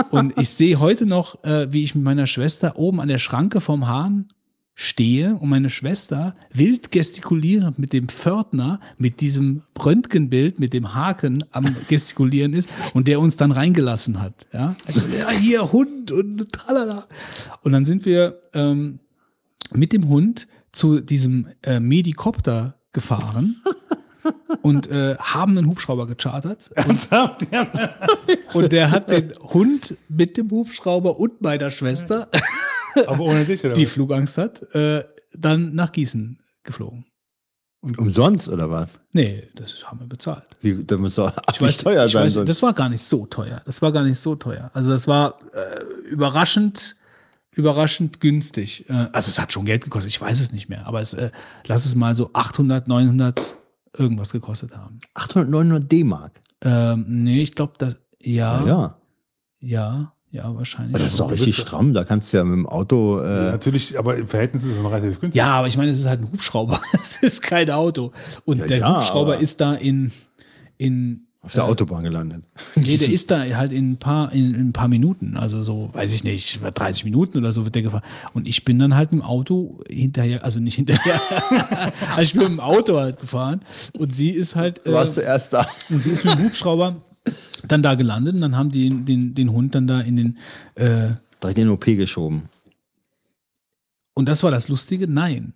Und 0.09 0.37
ich 0.37 0.49
sehe 0.49 0.79
heute 0.79 1.05
noch, 1.05 1.43
äh, 1.43 1.71
wie 1.71 1.83
ich 1.83 1.95
mit 1.95 2.03
meiner 2.03 2.27
Schwester 2.27 2.77
oben 2.77 2.99
an 2.99 3.07
der 3.07 3.19
Schranke 3.19 3.61
vom 3.61 3.87
Hahn 3.87 4.27
stehe 4.73 5.35
und 5.35 5.49
meine 5.49 5.69
Schwester 5.69 6.35
wild 6.51 6.91
gestikulierend 6.91 7.77
mit 7.77 7.93
dem 7.93 8.09
Pförtner, 8.09 8.79
mit 8.97 9.21
diesem 9.21 9.61
Röntgenbild, 9.83 10.59
mit 10.59 10.73
dem 10.73 10.95
Haken 10.95 11.43
am 11.51 11.75
gestikulieren 11.87 12.53
ist 12.53 12.69
und 12.93 13.07
der 13.07 13.19
uns 13.19 13.37
dann 13.37 13.51
reingelassen 13.51 14.19
hat. 14.19 14.47
Ja, 14.53 14.75
also, 14.85 15.01
ja 15.15 15.29
hier 15.29 15.71
Hund 15.71 16.11
und 16.11 16.51
tralala. 16.51 17.07
Und 17.61 17.73
dann 17.73 17.85
sind 17.85 18.05
wir 18.05 18.41
ähm, 18.53 18.99
mit 19.73 19.93
dem 19.93 20.07
Hund 20.07 20.47
zu 20.71 20.99
diesem 20.99 21.47
äh, 21.63 21.79
Medikopter 21.79 22.75
gefahren 22.91 23.61
und 24.61 24.87
äh, 24.89 25.15
haben 25.17 25.57
einen 25.57 25.67
Hubschrauber 25.67 26.07
gechartert. 26.07 26.69
Und, 26.87 27.07
und 28.53 28.71
der 28.71 28.91
hat 28.91 29.09
den 29.09 29.33
Hund 29.39 29.97
mit 30.09 30.37
dem 30.37 30.49
Hubschrauber 30.51 31.19
und 31.19 31.41
meiner 31.41 31.71
Schwester, 31.71 32.29
aber 33.07 33.23
ohne 33.25 33.45
dich, 33.45 33.63
oder? 33.63 33.73
die 33.73 33.85
was? 33.85 33.93
Flugangst 33.93 34.37
hat, 34.37 34.61
äh, 34.75 35.03
dann 35.33 35.73
nach 35.73 35.91
Gießen 35.91 36.39
geflogen. 36.63 37.05
Umsonst 37.81 38.47
oder 38.47 38.69
was? 38.69 38.99
Nee, 39.11 39.49
das 39.55 39.83
haben 39.89 39.99
wir 39.99 40.05
bezahlt. 40.07 40.43
Wie, 40.61 40.83
da 40.83 40.97
muss 40.97 41.15
doch 41.15 41.33
Ich 41.51 41.59
weiß, 41.59 41.77
teuer 41.79 42.05
ich 42.05 42.11
sein. 42.11 42.25
weiß, 42.25 42.45
das 42.45 42.61
war 42.61 42.73
gar 42.73 42.89
nicht 42.89 43.01
so 43.01 43.25
teuer. 43.25 43.61
Das 43.65 43.81
war 43.81 43.91
gar 43.91 44.03
nicht 44.03 44.19
so 44.19 44.35
teuer. 44.35 44.69
Also 44.75 44.91
das 44.91 45.07
war 45.07 45.39
äh, 45.53 46.09
überraschend, 46.11 46.95
überraschend 47.49 48.19
günstig. 48.21 48.87
Äh, 48.87 49.07
also 49.13 49.29
es 49.29 49.39
hat 49.39 49.51
schon 49.51 49.65
Geld 49.65 49.83
gekostet. 49.83 50.11
Ich 50.11 50.21
weiß 50.21 50.41
es 50.41 50.51
nicht 50.51 50.69
mehr. 50.69 50.85
Aber 50.85 51.01
es, 51.01 51.15
äh, 51.15 51.31
lass 51.65 51.85
es 51.85 51.95
mal 51.95 52.13
so 52.13 52.29
800, 52.33 52.87
900 52.87 53.55
irgendwas 53.97 54.31
gekostet 54.31 54.75
haben. 54.75 54.99
800, 55.13 55.49
900 55.49 55.91
D-Mark. 55.91 56.41
Ähm, 56.63 57.05
nee, 57.07 57.41
ich 57.41 57.55
glaube, 57.55 57.73
das, 57.77 57.95
ja, 58.21 58.59
Ja, 58.61 58.67
ja. 58.67 58.97
ja, 59.59 60.13
ja, 60.31 60.55
wahrscheinlich. 60.55 60.95
Aber 60.95 61.03
das 61.03 61.13
ist 61.13 61.19
doch 61.19 61.31
richtig 61.31 61.57
ja- 61.57 61.61
stramm. 61.65 61.93
Da 61.93 62.03
kannst 62.03 62.31
du 62.31 62.37
ja 62.37 62.43
mit 62.43 62.53
dem 62.53 62.67
Auto. 62.67 63.19
Ja, 63.19 63.49
Äh, 63.49 63.51
natürlich, 63.51 63.97
aber 63.99 64.15
im 64.15 64.27
Verhältnis 64.27 64.63
ist 64.63 64.71
es 64.77 64.81
noch 64.81 64.91
relativ 64.91 65.19
günstig. 65.19 65.35
Ja, 65.37 65.55
aber 65.55 65.67
ich 65.67 65.75
meine, 65.77 65.91
es 65.91 65.97
ist 65.99 66.05
halt 66.05 66.21
ein 66.21 66.31
Hubschrauber. 66.31 66.79
Es 66.93 67.17
ist 67.21 67.41
kein 67.41 67.69
Auto. 67.69 68.11
Und 68.45 68.59
Ja, 68.59 68.67
der 68.67 68.77
ja, 68.77 68.95
Hubschrauber 68.97 69.37
ist 69.39 69.59
da 69.59 69.73
in, 69.73 70.11
in 70.77 71.27
auf 71.43 71.53
der 71.53 71.65
Autobahn 71.65 72.03
gelandet. 72.03 72.43
Nee, 72.75 72.97
der 72.97 73.09
ist 73.11 73.31
da 73.31 73.39
halt 73.43 73.71
in 73.71 73.91
ein 73.93 73.97
paar, 73.97 74.31
in, 74.31 74.53
in 74.53 74.69
ein 74.69 74.73
paar 74.73 74.87
Minuten. 74.87 75.37
Also 75.37 75.63
so, 75.63 75.89
weiß 75.93 76.11
ich 76.11 76.23
nicht, 76.23 76.59
30 76.61 77.03
Minuten 77.05 77.37
oder 77.39 77.51
so 77.51 77.65
wird 77.65 77.75
der 77.75 77.81
gefahren. 77.81 78.03
Und 78.33 78.47
ich 78.47 78.63
bin 78.63 78.77
dann 78.79 78.95
halt 78.95 79.11
mit 79.11 79.21
dem 79.21 79.25
Auto 79.25 79.81
hinterher, 79.89 80.43
also 80.43 80.59
nicht 80.59 80.75
hinterher. 80.75 81.19
also 82.11 82.21
ich 82.21 82.33
bin 82.33 82.41
mit 82.43 82.49
dem 82.51 82.59
Auto 82.59 82.97
halt 82.99 83.19
gefahren. 83.19 83.61
Und 83.97 84.13
sie 84.13 84.29
ist 84.29 84.55
halt, 84.55 84.81
Du 84.85 84.93
warst 84.93 85.17
äh, 85.17 85.21
zuerst 85.21 85.53
da. 85.53 85.67
und 85.89 86.01
sie 86.01 86.11
ist 86.11 86.23
mit 86.23 86.35
dem 86.35 86.45
Hubschrauber 86.45 87.01
dann 87.67 87.81
da 87.83 87.95
gelandet 87.95 88.35
und 88.35 88.41
dann 88.41 88.55
haben 88.57 88.69
die 88.69 88.89
den, 88.89 89.05
den, 89.05 89.33
den 89.35 89.51
Hund 89.51 89.73
dann 89.75 89.87
da 89.87 89.99
in 90.01 90.15
den, 90.15 90.37
äh, 90.75 91.09
Direkt 91.41 91.57
in 91.57 91.65
den 91.65 91.69
OP 91.69 91.85
geschoben. 91.85 92.49
und 94.13 94.27
das 94.29 94.43
war 94.43 94.51
das 94.51 94.67
Lustige, 94.67 95.07
nein. 95.07 95.53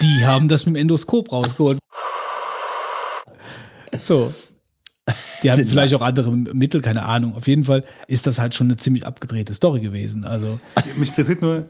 Die 0.00 0.24
haben 0.26 0.48
das 0.48 0.64
mit 0.66 0.74
dem 0.74 0.80
Endoskop 0.80 1.30
rausgeholt. 1.32 1.78
So. 3.98 4.32
Die 5.42 5.50
haben 5.50 5.66
vielleicht 5.66 5.94
auch 5.94 6.02
andere 6.02 6.30
Mittel, 6.32 6.80
keine 6.80 7.04
Ahnung. 7.04 7.34
Auf 7.34 7.46
jeden 7.46 7.64
Fall 7.64 7.84
ist 8.06 8.26
das 8.26 8.38
halt 8.38 8.54
schon 8.54 8.68
eine 8.68 8.76
ziemlich 8.76 9.06
abgedrehte 9.06 9.54
Story 9.54 9.80
gewesen. 9.80 10.24
Also, 10.24 10.58
Mich 10.96 11.10
interessiert 11.10 11.42
nur, 11.42 11.66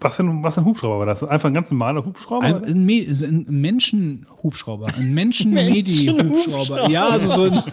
was 0.00 0.16
für, 0.16 0.22
ein, 0.22 0.42
was 0.42 0.54
für 0.54 0.62
ein 0.62 0.64
Hubschrauber 0.64 1.00
war 1.00 1.06
das? 1.06 1.22
Einfach 1.22 1.50
ein 1.50 1.54
ganz 1.54 1.70
normaler 1.70 2.04
Hubschrauber? 2.04 2.44
Ein, 2.44 2.64
ein, 2.64 2.84
Me 2.86 3.06
ein 3.06 3.46
Menschenhubschrauber, 3.48 4.88
ein 4.96 5.12
Menschen-Medi-Hubschrauber. 5.14 6.88
Ja, 6.88 7.08
also 7.10 7.28
so 7.28 7.42
ein. 7.44 7.62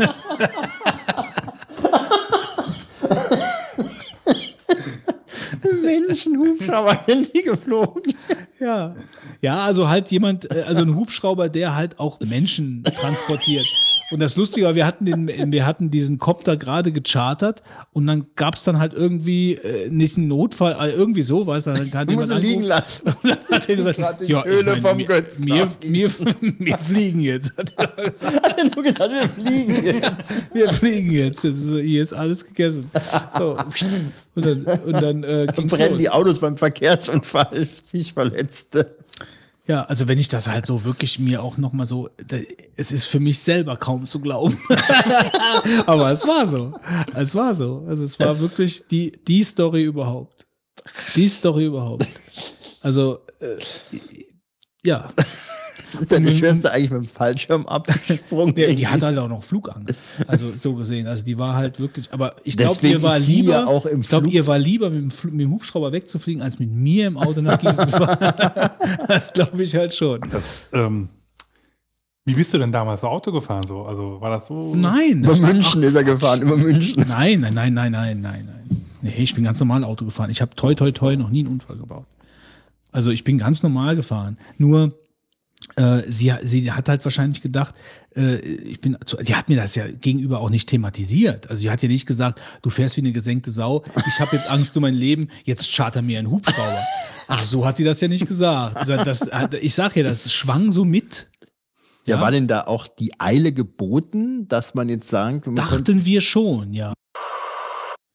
Menschenhubschrauber 5.81 6.97
Handy 7.05 7.41
geflogen. 7.43 8.13
Ja. 8.59 8.95
ja, 9.41 9.63
also 9.63 9.87
halt 9.87 10.11
jemand, 10.11 10.53
äh, 10.53 10.63
also 10.63 10.81
ein 10.81 10.95
Hubschrauber, 10.95 11.47
der 11.49 11.75
halt 11.75 11.99
auch 11.99 12.19
Menschen 12.21 12.83
transportiert. 12.83 13.65
Und 14.09 14.19
das 14.19 14.37
Lustige 14.37 14.65
war, 14.67 14.75
wir 14.75 14.85
hatten, 14.85 15.05
den, 15.05 15.51
wir 15.51 15.65
hatten 15.65 15.91
diesen 15.91 16.17
Copter 16.17 16.55
gerade 16.55 16.91
gechartert 16.93 17.61
und 17.91 18.07
dann 18.07 18.27
gab 18.35 18.55
es 18.55 18.63
dann 18.63 18.79
halt 18.79 18.93
irgendwie 18.93 19.55
äh, 19.55 19.89
nicht 19.89 20.17
einen 20.17 20.29
Notfall, 20.29 20.77
äh, 20.79 20.91
irgendwie 20.91 21.23
so, 21.23 21.45
weißt 21.45 21.67
du, 21.67 21.73
dann 21.73 21.93
hat 21.93 22.07
Du 22.07 22.11
jemand 22.11 22.29
musst 22.29 22.41
liegen 22.43 22.71
angerufen. 22.71 23.03
lassen. 23.03 23.07
Und 23.23 23.29
dann 23.29 23.37
hat 23.51 23.69
er 23.69 23.75
gesagt, 23.75 23.99
ja, 24.27 24.45
ich 24.45 24.65
meine, 24.65 24.81
vom 24.81 24.97
wir, 24.97 25.05
Götzen 25.05 25.45
wir, 25.45 25.69
wir, 25.81 26.09
wir 26.59 26.77
fliegen 26.87 27.19
jetzt. 27.19 27.53
Hat 27.57 27.73
er 27.77 28.09
gesagt. 28.09 28.35
Hat 28.45 28.57
er 28.57 28.63
nur 28.75 28.83
gedacht, 28.83 29.09
wir 29.11 29.29
fliegen 29.29 29.83
jetzt. 29.83 30.11
Wir 30.53 30.73
fliegen 30.73 31.11
jetzt. 31.11 31.43
jetzt 31.43 31.59
ist, 31.59 31.69
hier 31.71 32.01
ist 32.03 32.13
alles 32.13 32.45
gegessen. 32.45 32.89
So. 33.37 33.57
Und 34.35 34.45
dann, 34.45 34.65
und 34.85 34.93
dann 34.93 35.23
äh, 35.23 35.47
ging's 35.53 35.73
Brennen 35.73 35.91
los. 35.93 35.99
die 35.99 36.09
Autos 36.09 36.39
beim 36.39 36.57
Verkehrsunfall, 36.57 37.67
sich 37.83 38.13
Verletzte. 38.13 38.95
Ja, 39.67 39.83
also 39.83 40.07
wenn 40.07 40.17
ich 40.17 40.29
das 40.29 40.47
halt 40.47 40.65
so 40.65 40.85
wirklich 40.85 41.19
mir 41.19 41.43
auch 41.43 41.57
noch 41.57 41.73
mal 41.73 41.85
so, 41.85 42.09
es 42.77 42.91
ist 42.93 43.05
für 43.05 43.19
mich 43.19 43.39
selber 43.39 43.75
kaum 43.75 44.05
zu 44.05 44.21
glauben. 44.21 44.57
Aber 45.85 46.09
es 46.09 46.25
war 46.25 46.47
so. 46.47 46.73
Es 47.13 47.35
war 47.35 47.53
so. 47.53 47.83
Also 47.85 48.05
es 48.05 48.17
war 48.17 48.39
wirklich 48.39 48.87
die, 48.89 49.11
die 49.11 49.43
Story 49.43 49.83
überhaupt. 49.83 50.45
Die 51.15 51.27
Story 51.27 51.65
überhaupt. 51.65 52.07
Also, 52.81 53.19
äh, 53.41 53.57
ja. 54.85 55.09
Ist 55.99 56.11
deine 56.11 56.35
Schwester 56.35 56.72
eigentlich 56.72 56.91
mit 56.91 56.99
dem 57.03 57.07
Fallschirm 57.07 57.66
abgesprungen? 57.67 58.53
Die, 58.56 58.75
die 58.75 58.88
hat 58.88 59.01
halt 59.01 59.17
auch 59.17 59.27
noch 59.27 59.43
Flugangst. 59.43 60.03
Also 60.27 60.51
so 60.51 60.74
gesehen. 60.75 61.07
Also 61.07 61.24
die 61.24 61.38
war 61.38 61.56
halt 61.56 61.80
wirklich, 61.80 62.11
aber 62.11 62.35
ich 62.43 62.57
glaube, 62.57 62.85
ihr 62.88 63.01
war 63.01 63.19
lieber, 63.19 63.51
ja 63.51 63.66
auch 63.66 63.85
im 63.85 64.01
ich 64.01 64.09
glaube, 64.09 64.30
ihr 64.30 64.45
war 64.48 64.57
lieber 64.59 64.90
mit 64.90 65.01
dem, 65.01 65.32
mit 65.32 65.41
dem 65.41 65.51
Hubschrauber 65.51 65.91
wegzufliegen, 65.91 66.41
als 66.41 66.59
mit 66.59 66.72
mir 66.72 67.07
im 67.07 67.17
Auto 67.17 67.41
nach 67.41 67.59
Gießen 67.59 67.85
zu 67.85 67.98
fahren. 67.98 68.33
Das 69.07 69.33
glaube 69.33 69.64
ich 69.64 69.75
halt 69.75 69.93
schon. 69.93 70.22
Das, 70.32 70.67
ähm, 70.74 71.09
wie 72.25 72.33
bist 72.33 72.53
du 72.53 72.57
denn 72.57 72.72
damals 72.72 73.01
so 73.01 73.07
Auto 73.07 73.32
gefahren? 73.32 73.64
So? 73.66 73.83
Also 73.83 74.19
war 74.19 74.30
das 74.30 74.48
so? 74.48 74.75
Nein. 74.75 75.24
Über 75.24 75.40
war- 75.41 75.53
München 75.53 75.82
ist 75.83 75.95
er 75.95 76.03
gefahren, 76.03 76.41
über 76.41 76.57
München. 76.57 77.06
Nein, 77.07 77.40
nein, 77.41 77.53
nein, 77.53 77.74
nein, 77.74 77.91
nein, 77.91 78.22
nein, 78.22 78.45
nein. 78.45 78.85
Nee, 79.01 79.14
ich 79.17 79.33
bin 79.35 79.43
ganz 79.45 79.59
normal 79.59 79.83
Auto 79.83 80.03
gefahren. 80.06 80.30
Ich 80.30 80.41
habe 80.41 80.53
toi, 80.56 80.74
toi, 80.74 80.91
toi 80.91 81.16
noch 81.16 81.30
nie 81.30 81.40
einen 81.40 81.53
Unfall 81.53 81.77
gebaut. 81.77 82.06
Also 82.91 83.11
ich 83.11 83.24
bin 83.24 83.38
ganz 83.38 83.64
normal 83.64 83.95
gefahren. 83.95 84.38
Nur 84.57 84.93
sie, 86.07 86.33
sie 86.41 86.72
hat 86.72 86.89
halt 86.89 87.03
wahrscheinlich 87.06 87.41
gedacht, 87.41 87.75
äh, 88.15 88.35
ich 88.39 88.81
bin, 88.81 88.97
zu- 89.06 89.17
sie 89.23 89.35
hat 89.35 89.47
mir 89.49 89.57
das 89.57 89.75
ja 89.75 89.85
gegenüber 89.88 90.39
auch 90.39 90.49
nicht 90.49 90.67
thematisiert. 90.69 91.49
Also 91.49 91.61
sie 91.61 91.69
hat 91.69 91.81
ja 91.83 91.88
nicht 91.89 92.06
gesagt, 92.07 92.41
du 92.64 92.69
fährst 92.69 92.97
wie 92.97 93.01
eine 93.01 93.11
gesenkte 93.11 93.51
Sau, 93.51 93.83
ich 94.07 94.19
habe 94.19 94.35
jetzt 94.35 94.49
Angst 94.49 94.75
um 94.75 94.81
mein 94.81 94.95
Leben, 94.95 95.27
jetzt 95.43 95.72
charter 95.72 96.01
mir 96.01 96.17
einen 96.19 96.31
Hubschrauber. 96.31 96.83
Ach, 97.27 97.43
so 97.43 97.65
hat 97.65 97.77
die 97.77 97.83
das 97.83 98.01
ja 98.01 98.07
nicht 98.07 98.25
gesagt. 98.27 98.88
Das, 98.88 99.30
ich 99.61 99.73
sag 99.75 99.95
ja, 99.95 100.03
das 100.03 100.31
schwang 100.33 100.72
so 100.72 100.83
mit. 100.85 101.30
Ja, 102.06 102.15
Ja. 102.15 102.22
war 102.22 102.31
denn 102.31 102.47
da 102.47 102.61
auch 102.61 102.88
die 102.88 103.11
Eile 103.19 103.51
geboten, 103.51 104.47
dass 104.47 104.73
man 104.73 104.88
jetzt 104.89 105.09
sagt, 105.09 105.45
man 105.45 105.56
könnte- 105.57 105.91
Dachten 105.93 106.06
wir 106.06 106.22
schon, 106.22 106.73
ja. 106.73 106.93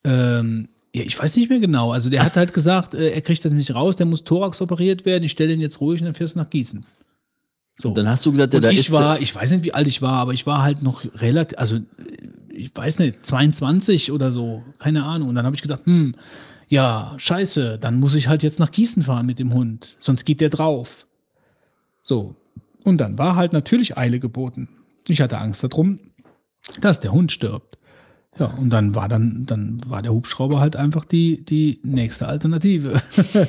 Ähm, 0.05 0.69
ja, 0.95 1.03
ich 1.05 1.19
weiß 1.19 1.37
nicht 1.37 1.49
mehr 1.49 1.61
genau. 1.61 1.93
Also 1.93 2.11
der 2.11 2.25
hat 2.25 2.37
halt 2.37 2.53
gesagt, 2.55 2.95
äh, 2.95 3.11
er 3.11 3.21
kriegt 3.21 3.45
das 3.45 3.53
nicht 3.53 3.75
raus, 3.75 3.97
der 3.97 4.07
muss 4.07 4.25
Thorax 4.25 4.61
operiert 4.61 5.05
werden, 5.05 5.25
ich 5.25 5.33
stelle 5.33 5.53
ihn 5.53 5.61
jetzt 5.61 5.81
ruhig 5.81 6.01
und 6.01 6.07
dann 6.07 6.15
fährst 6.15 6.35
du 6.35 6.39
nach 6.41 6.51
Gießen. 6.51 6.85
So. 7.77 7.89
Und 7.89 7.99
dann 7.99 8.09
hast 8.09 8.25
du 8.27 8.33
gesagt, 8.33 8.53
ja, 8.53 8.59
Und 8.59 8.65
da 8.65 8.71
ich 8.71 8.81
ist 8.81 8.93
war, 8.93 9.21
ich 9.21 9.35
weiß 9.35 9.51
nicht, 9.53 9.65
wie 9.65 9.75
alt 9.75 9.87
ich 9.87 10.03
war, 10.03 10.15
aber 10.15 10.33
ich 10.33 10.47
war 10.47 10.63
halt 10.63 10.83
noch 10.83 11.05
relativ, 11.17 11.59
also 11.59 11.79
ich 12.51 12.71
weiß 12.75 12.99
nicht, 12.99 13.25
22 13.25 14.13
oder 14.13 14.31
so, 14.31 14.63
keine 14.79 15.05
Ahnung. 15.05 15.29
Und 15.31 15.35
dann 15.35 15.47
habe 15.47 15.57
ich 15.57 15.63
gedacht, 15.63 15.83
hm, 15.85 16.15
ja, 16.69 17.15
scheiße, 17.17 17.79
dann 17.79 17.99
muss 17.99 18.15
ich 18.15 18.29
halt 18.29 18.43
jetzt 18.43 18.59
nach 18.59 18.71
Gießen 18.71 19.03
fahren 19.03 19.27
mit 19.27 19.39
dem 19.39 19.53
Hund, 19.53 19.97
sonst 19.99 20.25
geht 20.25 20.41
der 20.41 20.51
drauf. 20.51 21.07
So. 22.03 22.37
Und 22.85 22.99
dann 22.99 23.19
war 23.19 23.37
halt 23.37 23.53
natürlich 23.53 23.97
Eile 23.97 24.19
geboten. 24.21 24.69
Ich 25.09 25.21
hatte 25.21 25.39
Angst 25.39 25.63
darum, 25.65 26.01
dass 26.81 27.01
der 27.01 27.13
Hund 27.13 27.33
stirbt. 27.33 27.79
Ja, 28.39 28.47
und 28.47 28.71
dann 28.71 28.95
war 28.95 29.09
dann, 29.09 29.45
dann 29.45 29.79
war 29.87 30.01
der 30.01 30.13
Hubschrauber 30.13 30.61
halt 30.61 30.75
einfach 30.75 31.05
die, 31.05 31.45
die 31.45 31.81
nächste 31.85 32.27
Alternative. 32.27 33.01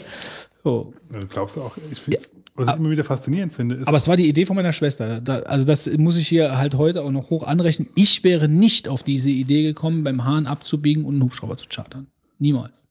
so. 0.64 0.94
Äh, 1.14 1.26
Glaubst 1.26 1.56
du 1.56 1.62
auch? 1.62 1.78
Ich 1.92 2.02
find, 2.02 2.18
was 2.56 2.70
ich 2.70 2.76
immer 2.76 2.92
wieder 2.92 3.04
faszinierend 3.04 3.52
finde, 3.54 3.76
ist, 3.76 3.88
Aber 3.88 3.98
es 3.98 4.08
war 4.08 4.16
die 4.16 4.28
Idee 4.28 4.46
von 4.46 4.56
meiner 4.56 4.74
Schwester. 4.74 5.20
Da, 5.20 5.40
also 5.40 5.66
das 5.66 5.90
muss 5.98 6.18
ich 6.18 6.28
hier 6.28 6.58
halt 6.58 6.76
heute 6.76 7.04
auch 7.04 7.12
noch 7.12 7.30
hoch 7.30 7.48
anrechnen. 7.48 7.90
Ich 7.96 8.24
wäre 8.24 8.48
nicht 8.48 8.88
auf 8.88 9.04
diese 9.04 9.30
Idee 9.30 9.64
gekommen, 9.64 10.04
beim 10.04 10.24
Hahn 10.24 10.46
abzubiegen 10.46 11.06
und 11.06 11.16
einen 11.16 11.24
Hubschrauber 11.24 11.58
zu 11.58 11.66
chartern. 11.68 12.08
Niemals. 12.38 12.84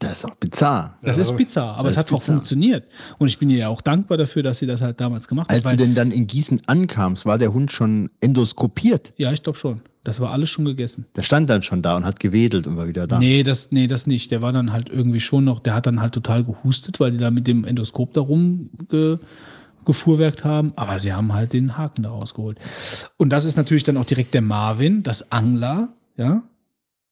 Das 0.00 0.18
ist 0.18 0.24
auch 0.24 0.34
bizarr. 0.34 0.98
Das 1.02 1.18
ist 1.18 1.36
bizarr, 1.36 1.76
aber 1.76 1.84
das 1.84 1.92
es 1.94 1.98
hat 1.98 2.12
auch 2.12 2.18
bizarr. 2.18 2.34
funktioniert. 2.36 2.88
Und 3.18 3.28
ich 3.28 3.38
bin 3.38 3.48
ihr 3.48 3.58
ja 3.58 3.68
auch 3.68 3.80
dankbar 3.80 4.18
dafür, 4.18 4.42
dass 4.42 4.58
sie 4.58 4.66
das 4.66 4.80
halt 4.80 5.00
damals 5.00 5.28
gemacht 5.28 5.48
hat. 5.48 5.54
Als 5.56 5.64
du 5.70 5.76
denn 5.76 5.94
dann 5.94 6.10
in 6.10 6.26
Gießen 6.26 6.62
ankamst, 6.66 7.26
war 7.26 7.38
der 7.38 7.54
Hund 7.54 7.70
schon 7.72 8.10
endoskopiert. 8.20 9.12
ja, 9.16 9.32
ich 9.32 9.42
glaube 9.42 9.58
schon. 9.58 9.80
Das 10.02 10.20
war 10.20 10.32
alles 10.32 10.50
schon 10.50 10.66
gegessen. 10.66 11.06
Der 11.16 11.22
stand 11.22 11.48
dann 11.48 11.62
schon 11.62 11.80
da 11.80 11.96
und 11.96 12.04
hat 12.04 12.20
gewedelt 12.20 12.66
und 12.66 12.76
war 12.76 12.86
wieder 12.86 13.06
da. 13.06 13.18
Nee, 13.18 13.42
das, 13.42 13.72
nee, 13.72 13.86
das 13.86 14.06
nicht. 14.06 14.30
Der 14.32 14.42
war 14.42 14.52
dann 14.52 14.70
halt 14.70 14.90
irgendwie 14.90 15.20
schon 15.20 15.44
noch, 15.44 15.60
der 15.60 15.72
hat 15.72 15.86
dann 15.86 16.02
halt 16.02 16.12
total 16.12 16.44
gehustet, 16.44 17.00
weil 17.00 17.10
die 17.12 17.16
da 17.16 17.30
mit 17.30 17.46
dem 17.46 17.64
Endoskop 17.64 18.12
da 18.12 18.20
rumgefuhrwerkt 18.20 20.44
haben. 20.44 20.74
Aber 20.76 21.00
sie 21.00 21.14
haben 21.14 21.32
halt 21.32 21.54
den 21.54 21.78
Haken 21.78 22.02
da 22.02 22.10
rausgeholt. 22.10 22.58
Und 23.16 23.30
das 23.30 23.46
ist 23.46 23.56
natürlich 23.56 23.84
dann 23.84 23.96
auch 23.96 24.04
direkt 24.04 24.34
der 24.34 24.42
Marvin, 24.42 25.02
das 25.02 25.32
Angler, 25.32 25.94
ja, 26.18 26.42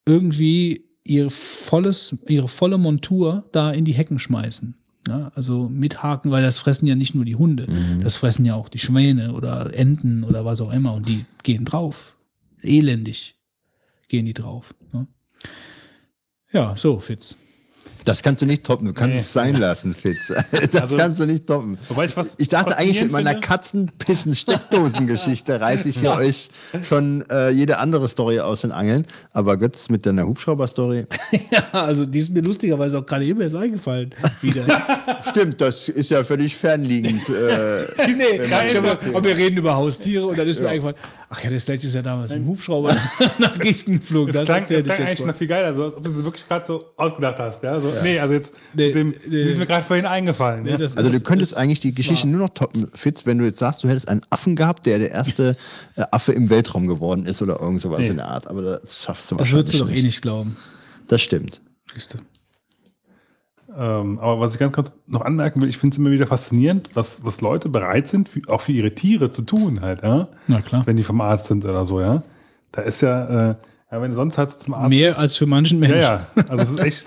irgendwie 0.05 0.85
ihr 1.05 1.31
volles, 1.31 2.17
ihre 2.29 2.49
volle 2.49 2.79
Montur 2.79 3.45
da 3.53 3.71
in 3.71 3.85
die 3.85 3.93
Hecken 3.93 4.19
schmeißen. 4.19 4.75
Ja, 5.09 5.33
also 5.35 5.69
mit 5.69 6.05
Haken, 6.05 6.31
weil 6.31 6.45
das 6.45 6.59
fressen 6.59 6.87
ja 6.87 6.95
nicht 6.95 7.13
nur 7.13 7.25
die 7.25 7.35
Hunde, 7.35 7.67
das 8.01 8.17
fressen 8.17 8.45
ja 8.45 8.55
auch 8.55 8.69
die 8.69 8.79
Schwäne 8.79 9.33
oder 9.33 9.75
Enten 9.75 10.23
oder 10.23 10.45
was 10.45 10.61
auch 10.61 10.73
immer 10.73 10.95
und 10.95 11.09
die 11.09 11.25
gehen 11.43 11.65
drauf. 11.65 12.15
Elendig 12.63 13.35
gehen 14.07 14.27
die 14.27 14.33
drauf. 14.33 14.73
Ne? 14.93 15.09
Ja, 16.53 16.77
so, 16.77 17.01
Fitz. 17.01 17.37
Das 18.05 18.23
kannst 18.23 18.43
du 18.43 18.47
nicht 18.47 18.65
toppen. 18.65 18.87
Du 18.87 18.93
kannst 18.93 19.15
Nee. 19.15 19.21
es 19.21 19.33
sein 19.33 19.57
lassen, 19.57 19.95
Fitz. 19.95 20.19
Das 20.73 20.83
Also- 20.83 20.97
kannst 20.97 21.21
du 21.21 21.27
nicht 21.27 21.47
toppen. 21.47 21.79
Wobei 21.89 22.07
ich 22.07 22.17
was 22.17 22.35
Ich 22.39 22.49
dachte 22.49 22.77
eigentlich 22.77 23.01
mit 23.03 23.13
meiner 23.13 23.35
Katzenpissen-Steckdosengeschichte 23.35 25.61
reiße 25.61 25.89
ich 25.89 25.99
hier 26.01 26.13
euch 26.17 26.51
schon 26.89 27.23
äh, 27.31 27.51
jede 27.51 27.79
andere 27.79 28.09
Story 28.09 28.41
aus 28.41 28.63
den 28.63 28.73
Angeln. 28.73 29.07
Aber 29.33 29.57
Götz 29.57 29.89
mit 29.89 30.05
deiner 30.07 30.27
Hubschrauber-Story. 30.27 31.07
Ja, 31.51 31.65
also 31.73 32.07
die 32.07 32.19
ist 32.19 32.31
mir 32.31 32.41
lustigerweise 32.41 32.99
auch 32.99 33.05
gerade 33.07 33.25
eben 33.27 33.41
erst 33.43 33.55
eingefallen. 33.57 34.15
Wieder. 34.41 34.65
Stimmt, 35.29 35.61
das 35.61 35.89
ist 35.89 36.11
ja 36.11 36.25
völlig 36.25 36.57
fernliegend. 36.57 37.29
Äh, 37.29 37.85
nee, 38.17 38.41
hab, 38.51 39.15
und 39.15 39.25
wir 39.25 39.37
reden 39.37 39.59
über 39.59 39.75
Haustiere 39.77 40.27
und 40.27 40.39
dann 40.39 40.49
ist 40.49 40.61
mir 40.61 40.69
eingefallen, 40.69 40.97
ach 41.35 41.43
ja, 41.43 41.51
der 41.51 41.61
Sledge 41.61 41.87
ist 41.87 41.95
ja 41.95 42.03
damals 42.03 42.31
im 42.33 42.47
Hubschrauber 42.47 42.95
nach 43.39 43.59
Gießen 43.59 43.99
geflogen. 44.01 44.35
Das, 44.35 44.47
Das, 44.47 44.47
klang, 44.47 44.61
das 44.61 44.71
ich 44.71 44.77
klang 44.85 44.89
jetzt 44.99 45.01
eigentlich 45.01 45.21
mal. 45.21 45.27
noch 45.29 45.37
viel 45.37 45.47
geiler, 45.47 45.75
so, 45.75 45.85
als 45.85 45.97
ob 45.97 46.05
du 46.05 46.11
es 46.11 46.25
wirklich 46.25 46.47
gerade 46.47 46.67
so 46.67 46.85
ausgedacht 46.97 47.39
hast. 47.39 47.63
Ja? 47.63 47.81
So, 47.81 47.91
Nee, 48.03 48.19
also 48.21 48.35
jetzt, 48.35 48.55
Nee, 48.75 48.87
mit 48.87 48.95
dem, 48.95 49.15
nee. 49.29 49.43
ist 49.43 49.59
mir 49.59 49.67
gerade 49.67 49.83
vorhin 49.85 50.05
eingefallen. 50.07 50.65
Nee, 50.65 50.73
ja? 50.73 50.77
das 50.77 50.97
also 50.97 51.11
du 51.11 51.17
ist- 51.17 51.25
könntest 51.25 51.53
ist 51.53 51.59
eigentlich 51.59 51.81
die. 51.81 51.93
Geschichte 51.95 52.29
nur 52.29 52.41
noch 52.41 52.51
toppen, 52.51 52.89
Fitz, 52.95 53.25
wenn 53.27 53.39
du 53.39 53.45
jetzt 53.45 53.59
sagst, 53.59 53.83
du 53.83 53.89
hättest 53.89 54.09
einen 54.09 54.21
Affen 54.31 54.57
gehabt, 54.57 54.85
der 54.87 54.99
der 54.99 55.11
erste 55.11 55.57
äh, 55.97 56.03
Affe 56.11 56.33
im 56.33 56.51
Weltraum 56.51 56.87
geworden 56.87 57.25
ist 57.27 57.41
oder 57.43 57.61
irgend 57.61 57.81
sowas 57.81 58.01
Nee. 58.01 58.09
in 58.09 58.17
der 58.19 58.29
Art. 58.29 58.47
Aber 58.49 58.61
das 58.63 58.99
schaffst 58.99 59.31
du 59.31 59.37
Das 59.37 59.53
wahrscheinlich 59.53 59.53
würdest 59.55 59.75
du 59.75 59.79
doch 59.79 59.91
eh 59.91 60.03
nicht 60.03 60.21
glauben. 60.23 60.57
Das 61.09 61.23
stimmt. 61.23 61.61
Siehst 61.95 62.15
du. 62.15 62.19
Ähm, 63.77 64.19
aber 64.19 64.41
was 64.41 64.55
ich 64.55 64.61
ganz 64.61 64.75
kurz 64.75 64.93
noch 65.07 65.23
anmerken 65.23 65.63
will, 65.63 65.69
ich 65.69 65.79
finde 65.79 65.95
es 65.95 65.99
immer 65.99 66.11
wieder 66.11 66.27
faszinierend, 66.27 66.91
was, 66.95 67.25
was 67.25 67.41
Leute 67.41 67.69
bereit 67.69 68.09
sind, 68.09 68.29
für, 68.29 68.43
auch 68.49 68.61
für 68.61 68.73
ihre 68.73 68.95
Tiere 68.95 69.31
zu 69.31 69.43
tun, 69.43 69.81
halt, 69.81 70.03
ja? 70.03 70.29
Na 70.47 70.61
klar. 70.61 70.83
wenn 70.87 70.97
die 70.97 71.03
vom 71.03 71.21
Arzt 71.21 71.47
sind 71.47 71.65
oder 71.65 71.85
so, 71.85 72.01
ja. 72.01 72.23
Da 72.73 72.83
ist 72.83 73.01
ja, 73.01 73.51
äh, 73.51 73.55
ja 73.91 74.03
wenn 74.03 74.11
du 74.11 74.17
sonst 74.17 74.39
halt 74.39 74.51
zum 74.51 74.75
Arzt 74.75 74.91
Mehr 74.91 75.19
als 75.19 75.37
für 75.37 75.47
manchen 75.47 75.79
Menschen. 75.79 76.01
Ja, 76.01 76.27
ja. 76.37 76.45
Also 76.49 76.65
es 76.65 76.71
ist 76.71 77.07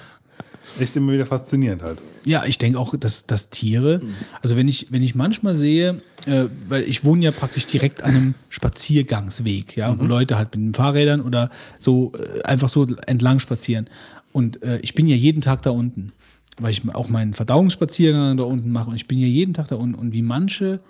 echt 0.80 0.96
immer 0.96 1.12
wieder 1.12 1.26
faszinierend 1.26 1.82
halt. 1.82 1.98
Ja, 2.24 2.44
ich 2.44 2.58
denke 2.58 2.78
auch, 2.78 2.94
dass, 2.96 3.26
dass 3.26 3.50
Tiere, 3.50 4.00
also 4.42 4.56
wenn 4.56 4.68
ich, 4.68 4.88
wenn 4.90 5.02
ich 5.02 5.14
manchmal 5.14 5.54
sehe, 5.54 6.00
äh, 6.26 6.44
weil 6.68 6.82
ich 6.82 7.04
wohne 7.04 7.24
ja 7.24 7.30
praktisch 7.30 7.66
direkt 7.66 8.02
an 8.02 8.10
einem 8.10 8.34
Spaziergangsweg, 8.48 9.76
ja, 9.76 9.98
wo 9.98 10.04
Leute 10.04 10.36
halt 10.36 10.54
mit 10.54 10.64
den 10.64 10.74
Fahrrädern 10.74 11.20
oder 11.20 11.50
so 11.78 12.12
äh, 12.14 12.42
einfach 12.42 12.68
so 12.68 12.86
entlang 13.06 13.38
spazieren. 13.38 13.88
Und 14.36 14.62
äh, 14.62 14.78
ich 14.82 14.92
bin 14.92 15.06
ja 15.06 15.16
jeden 15.16 15.40
Tag 15.40 15.62
da 15.62 15.70
unten, 15.70 16.12
weil 16.58 16.70
ich 16.70 16.82
auch 16.92 17.08
meinen 17.08 17.32
Verdauungsspaziergang 17.32 18.36
da 18.36 18.44
unten 18.44 18.70
mache 18.70 18.90
und 18.90 18.96
ich 18.96 19.08
bin 19.08 19.18
ja 19.18 19.26
jeden 19.26 19.54
Tag 19.54 19.68
da 19.68 19.76
unten. 19.76 19.94
Und 19.94 20.12
wie 20.12 20.20
manche 20.20 20.80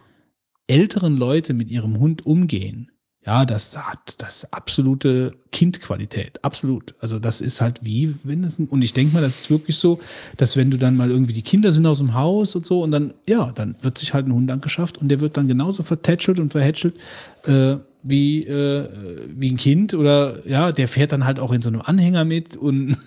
älteren 0.66 1.16
Leute 1.16 1.54
mit 1.54 1.70
ihrem 1.70 2.00
Hund 2.00 2.26
umgehen, 2.26 2.90
ja, 3.24 3.44
das 3.44 3.76
hat 3.76 4.16
das 4.18 4.52
absolute 4.52 5.36
Kindqualität, 5.52 6.44
absolut. 6.44 6.96
Also 6.98 7.20
das 7.20 7.40
ist 7.40 7.60
halt 7.60 7.84
wie, 7.84 8.16
wenn 8.24 8.42
es 8.42 8.58
und 8.58 8.82
ich 8.82 8.94
denke 8.94 9.14
mal, 9.14 9.22
das 9.22 9.42
ist 9.42 9.50
wirklich 9.50 9.76
so, 9.76 10.00
dass 10.36 10.56
wenn 10.56 10.72
du 10.72 10.76
dann 10.76 10.96
mal 10.96 11.12
irgendwie 11.12 11.32
die 11.32 11.42
Kinder 11.42 11.70
sind 11.70 11.86
aus 11.86 11.98
dem 11.98 12.14
Haus 12.14 12.56
und 12.56 12.66
so 12.66 12.82
und 12.82 12.90
dann 12.90 13.14
ja, 13.28 13.52
dann 13.52 13.76
wird 13.80 13.96
sich 13.96 14.12
halt 14.12 14.26
ein 14.26 14.34
Hund 14.34 14.50
angeschafft 14.50 14.98
und 14.98 15.06
der 15.06 15.20
wird 15.20 15.36
dann 15.36 15.46
genauso 15.46 15.84
vertätschelt 15.84 16.40
und 16.40 16.50
verhätschelt 16.50 16.96
äh, 17.44 17.76
wie 18.02 18.44
äh, 18.44 18.88
wie 19.28 19.52
ein 19.52 19.56
Kind 19.56 19.94
oder 19.94 20.44
ja, 20.48 20.72
der 20.72 20.88
fährt 20.88 21.12
dann 21.12 21.24
halt 21.24 21.38
auch 21.38 21.52
in 21.52 21.62
so 21.62 21.68
einem 21.68 21.82
Anhänger 21.82 22.24
mit 22.24 22.56
und 22.56 22.96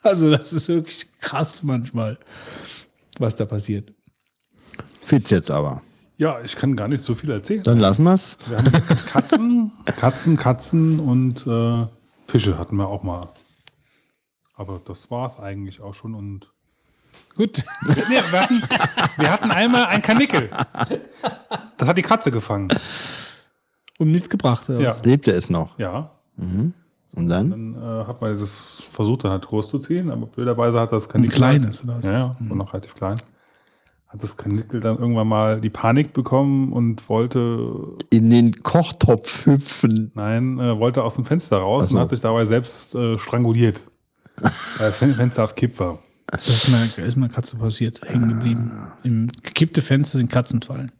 also 0.02 0.30
das 0.30 0.52
ist 0.52 0.68
wirklich 0.68 1.08
krass 1.20 1.62
manchmal, 1.62 2.18
was 3.18 3.36
da 3.36 3.44
passiert. 3.44 3.92
Fitz 5.02 5.30
jetzt 5.30 5.50
aber. 5.50 5.82
Ja, 6.18 6.40
ich 6.42 6.54
kann 6.54 6.76
gar 6.76 6.88
nicht 6.88 7.02
so 7.02 7.14
viel 7.14 7.30
erzählen. 7.30 7.62
Dann 7.62 7.78
lassen 7.78 8.04
wir's. 8.04 8.36
Wir 8.46 8.58
haben 8.58 8.72
Katzen, 9.06 9.72
Katzen, 9.86 10.36
Katzen 10.36 11.00
und 11.00 11.46
äh, 11.46 11.86
Fische 12.26 12.58
hatten 12.58 12.76
wir 12.76 12.88
auch 12.88 13.02
mal. 13.02 13.22
Aber 14.54 14.80
das 14.84 15.10
war 15.10 15.24
es 15.26 15.38
eigentlich 15.38 15.80
auch 15.80 15.94
schon. 15.94 16.14
Und 16.14 16.52
Gut. 17.36 17.64
nee, 17.86 17.94
wir, 18.16 18.40
hatten, 18.42 18.62
wir 19.16 19.32
hatten 19.32 19.50
einmal 19.50 19.86
ein 19.86 20.02
Kanickel. 20.02 20.50
Das 21.78 21.88
hat 21.88 21.96
die 21.96 22.02
Katze 22.02 22.30
gefangen. 22.30 22.68
Und 23.98 24.10
mitgebracht. 24.10 24.68
Ja. 24.68 24.94
Lebte 25.02 25.32
es 25.32 25.48
noch. 25.48 25.78
Ja. 25.78 26.10
Und 27.14 27.28
dann? 27.28 27.50
Dann 27.50 27.74
äh, 27.74 28.04
hat 28.06 28.20
man 28.20 28.38
das 28.38 28.82
versucht, 28.92 29.24
dann 29.24 29.32
halt 29.32 29.46
großzuziehen, 29.46 30.10
aber 30.10 30.26
blöderweise 30.26 30.78
hat 30.80 30.92
das 30.92 31.06
Ein 31.06 31.12
Kanickel. 31.12 31.36
kleines, 31.36 31.82
oder 31.84 31.96
was? 31.96 32.04
Ja, 32.04 32.12
ja, 32.12 32.36
war 32.38 32.56
noch 32.56 32.72
relativ 32.72 32.94
klein. 32.94 33.20
Hat 34.08 34.22
das 34.22 34.36
Kanickel 34.36 34.80
dann 34.80 34.98
irgendwann 34.98 35.28
mal 35.28 35.60
die 35.60 35.70
Panik 35.70 36.12
bekommen 36.12 36.72
und 36.72 37.08
wollte, 37.08 37.96
In 38.10 38.30
den 38.30 38.52
Kochtopf 38.62 39.46
hüpfen. 39.46 40.10
nein, 40.14 40.58
äh, 40.58 40.78
wollte 40.78 41.02
aus 41.04 41.14
dem 41.16 41.24
Fenster 41.24 41.58
raus 41.58 41.88
so. 41.88 41.96
und 41.96 42.02
hat 42.02 42.10
sich 42.10 42.20
dabei 42.20 42.44
selbst 42.44 42.94
äh, 42.94 43.18
stranguliert. 43.18 43.80
weil 44.36 44.50
das 44.78 44.98
Fen- 44.98 45.14
Fenster 45.14 45.44
auf 45.44 45.54
Kipp 45.54 45.78
war. 45.80 45.98
Das 46.26 46.46
ist 46.46 46.68
mir, 46.68 47.04
ist 47.04 47.16
mir 47.16 47.28
Katze 47.28 47.56
passiert, 47.56 48.00
hängen 48.02 48.28
geblieben. 48.28 48.70
Im 49.02 49.28
gekippte 49.42 49.82
Fenster 49.82 50.16
sind 50.18 50.30
Katzenfallen. 50.30 50.92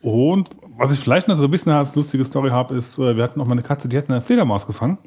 Und 0.00 0.50
was 0.76 0.92
ich 0.92 1.00
vielleicht 1.00 1.28
noch 1.28 1.36
so 1.36 1.44
ein 1.44 1.50
bisschen 1.50 1.72
als 1.72 1.94
lustige 1.94 2.24
Story 2.24 2.50
habe, 2.50 2.74
ist, 2.74 2.98
äh, 2.98 3.16
wir 3.16 3.22
hatten 3.24 3.38
noch 3.38 3.46
mal 3.46 3.52
eine 3.52 3.62
Katze, 3.62 3.88
die 3.88 3.96
hat 3.96 4.10
eine 4.10 4.22
Fledermaus 4.22 4.66
gefangen. 4.66 4.98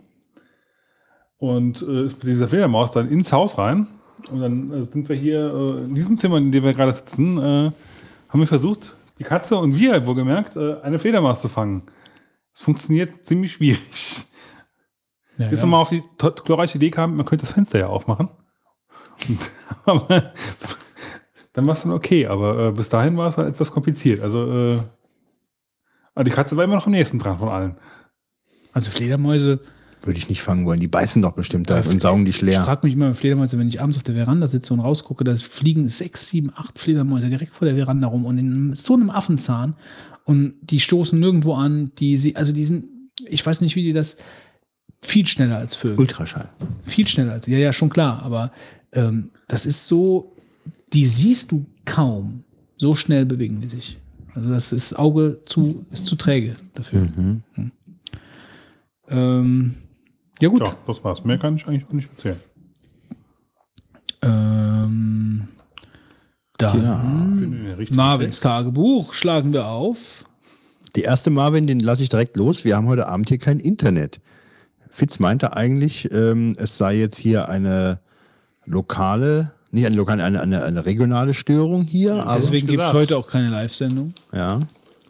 Und 1.37 1.81
äh, 1.81 2.05
ist 2.05 2.23
mit 2.23 2.33
dieser 2.33 2.47
Fledermaus 2.47 2.91
dann 2.91 3.09
ins 3.09 3.31
Haus 3.31 3.57
rein. 3.57 3.87
Und 4.31 4.41
dann 4.41 4.71
äh, 4.71 4.85
sind 4.85 5.07
wir 5.09 5.15
hier 5.15 5.53
äh, 5.53 5.83
in 5.85 5.95
diesem 5.95 6.17
Zimmer, 6.17 6.37
in 6.37 6.51
dem 6.51 6.63
wir 6.63 6.73
gerade 6.73 6.93
sitzen, 6.93 7.37
äh, 7.37 7.71
haben 8.29 8.39
wir 8.39 8.47
versucht, 8.47 8.95
die 9.19 9.23
Katze 9.23 9.57
und 9.57 9.77
wir, 9.77 10.05
wohlgemerkt, 10.05 10.55
äh, 10.55 10.81
eine 10.81 10.99
Fledermaus 10.99 11.41
zu 11.41 11.49
fangen. 11.49 11.83
Es 12.53 12.61
funktioniert 12.61 13.25
ziemlich 13.25 13.53
schwierig. 13.53 14.25
Ja, 15.37 15.49
Bis 15.49 15.59
ja. 15.59 15.65
wir 15.65 15.71
mal 15.71 15.81
auf 15.81 15.89
die 15.89 16.03
glorreiche 16.17 16.77
Idee 16.77 16.89
kamen, 16.89 17.15
man 17.15 17.25
könnte 17.25 17.45
das 17.45 17.53
Fenster 17.53 17.79
ja 17.79 17.87
aufmachen. 17.87 18.29
Und, 19.29 19.39
aber, 19.85 20.33
dann 21.53 21.67
war 21.67 21.73
es 21.73 21.83
dann 21.83 21.91
okay, 21.91 22.25
aber 22.25 22.67
äh, 22.67 22.71
bis 22.71 22.89
dahin 22.89 23.17
war 23.17 23.29
es 23.29 23.35
dann 23.35 23.47
etwas 23.47 23.71
kompliziert. 23.71 24.21
Also, 24.21 24.51
äh, 24.51 24.79
aber 26.17 26.23
die 26.23 26.31
Katze 26.31 26.57
war 26.57 26.63
immer 26.63 26.73
noch 26.73 26.87
am 26.87 26.93
nächsten 26.93 27.19
dran 27.19 27.37
von 27.37 27.49
allen. 27.49 27.75
Also 28.73 28.89
Fledermäuse, 28.89 29.59
Würde 30.01 30.17
ich 30.17 30.29
nicht 30.29 30.41
fangen 30.41 30.65
wollen. 30.65 30.79
Die 30.79 30.87
beißen 30.87 31.21
doch 31.21 31.33
bestimmt 31.33 31.69
da 31.69 31.79
und 31.79 32.01
saugen 32.01 32.25
dich 32.25 32.37
ich 32.37 32.41
leer. 32.41 32.63
frage 32.63 32.87
mich 32.87 32.95
immer, 32.95 33.13
Fledermäuse, 33.13 33.59
wenn 33.59 33.67
ich 33.67 33.79
abends 33.79 33.97
auf 33.97 34.03
der 34.03 34.15
Veranda 34.15 34.47
sitze 34.47 34.73
und 34.73 34.79
rausgucke, 34.79 35.23
da 35.23 35.35
fliegen 35.35 35.87
sechs, 35.89 36.27
sieben, 36.27 36.51
acht 36.55 36.79
Fledermäuse 36.79 37.29
direkt 37.29 37.53
vor 37.53 37.67
der 37.67 37.75
Veranda 37.75 38.07
rum 38.07 38.25
und 38.25 38.39
in 38.39 38.73
so 38.73 38.95
einem 38.95 39.11
Affenzahn 39.11 39.75
und 40.25 40.55
die 40.61 40.79
stoßen 40.79 41.19
nirgendwo 41.19 41.53
an, 41.53 41.91
die 41.99 42.17
sie, 42.17 42.35
also 42.35 42.51
die 42.51 42.65
sind, 42.65 42.85
ich 43.27 43.45
weiß 43.45 43.61
nicht, 43.61 43.75
wie 43.75 43.83
die 43.83 43.93
das, 43.93 44.17
viel 45.03 45.27
schneller 45.27 45.57
als 45.57 45.75
Vögel. 45.75 45.99
Ultraschall. 45.99 46.49
Viel 46.85 47.07
schneller 47.07 47.33
als, 47.33 47.45
ja, 47.45 47.59
ja, 47.59 47.73
schon 47.73 47.89
klar, 47.89 48.23
aber 48.23 48.51
ähm, 48.91 49.29
das 49.47 49.67
ist 49.67 49.85
so, 49.85 50.31
die 50.93 51.05
siehst 51.05 51.51
du 51.51 51.67
kaum. 51.85 52.43
So 52.79 52.95
schnell 52.95 53.25
bewegen 53.25 53.61
die 53.61 53.69
sich. 53.69 53.97
Also 54.37 54.51
das 54.51 54.71
ist 54.71 54.93
Auge 54.93 55.39
zu, 55.47 55.83
ist 55.89 56.05
zu 56.05 56.15
träge 56.15 56.53
dafür. 56.75 56.99
Mhm. 56.99 57.41
Hm. 57.55 57.71
Ähm, 59.09 59.75
ja 60.39 60.49
gut. 60.49 60.59
Ja, 60.59 60.75
das 60.85 61.03
war's. 61.03 61.23
Mehr 61.23 61.39
kann 61.39 61.55
ich 61.55 61.65
eigentlich 61.65 61.85
auch 61.87 61.93
nicht 61.93 62.07
erzählen. 62.11 62.39
Ähm, 64.21 65.47
dann 66.59 66.83
Ja. 66.83 67.85
Marvins 67.89 68.39
Tagebuch 68.39 69.13
schlagen 69.13 69.53
wir 69.53 69.65
auf. 69.69 70.23
Die 70.95 71.01
erste 71.01 71.31
Marvin, 71.31 71.65
den 71.65 71.79
lasse 71.79 72.03
ich 72.03 72.09
direkt 72.09 72.37
los. 72.37 72.63
Wir 72.63 72.75
haben 72.75 72.85
heute 72.85 73.07
Abend 73.07 73.29
hier 73.29 73.39
kein 73.39 73.59
Internet. 73.59 74.19
Fitz 74.91 75.17
meinte 75.17 75.55
eigentlich, 75.55 76.11
ähm, 76.11 76.55
es 76.59 76.77
sei 76.77 76.95
jetzt 76.95 77.17
hier 77.17 77.49
eine 77.49 77.99
lokale, 78.65 79.51
nicht 79.71 79.85
eine 79.85 79.95
lokale, 79.95 80.23
eine, 80.23 80.41
eine, 80.41 80.63
eine 80.63 80.85
regionale 80.85 81.33
Störung 81.33 81.83
hier. 81.83 82.15
aber, 82.23 82.35
Deswegen 82.35 82.67
gibt 82.67 82.83
es 82.83 82.93
heute 82.93 83.17
auch 83.17 83.27
keine 83.27 83.49
Live-Sendung. 83.49 84.13
ja. 84.33 84.59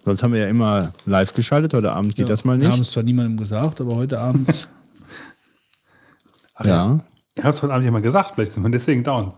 Sonst 0.05 0.23
haben 0.23 0.31
wir 0.31 0.39
ja 0.39 0.47
immer 0.47 0.93
live 1.05 1.33
geschaltet. 1.33 1.73
Heute 1.73 1.91
Abend 1.91 2.15
geht 2.15 2.29
das 2.29 2.45
mal 2.45 2.57
Wir 2.57 2.67
haben 2.67 2.75
nicht. 2.79 2.87
es 2.87 2.91
zwar 2.93 3.03
niemandem 3.03 3.35
gesagt, 3.35 3.81
aber 3.81 3.97
heute 3.97 4.17
Abend. 4.17 4.69
Ach 6.55 6.65
Ja. 6.65 7.03
Ich 7.35 7.43
habe 7.43 7.53
es 7.55 7.61
heute 7.61 7.73
Abend 7.73 7.83
jemand 7.83 8.05
gesagt, 8.05 8.31
vielleicht 8.35 8.53
sind 8.53 8.63
wir 8.63 8.69
deswegen 8.69 9.03
down. 9.03 9.33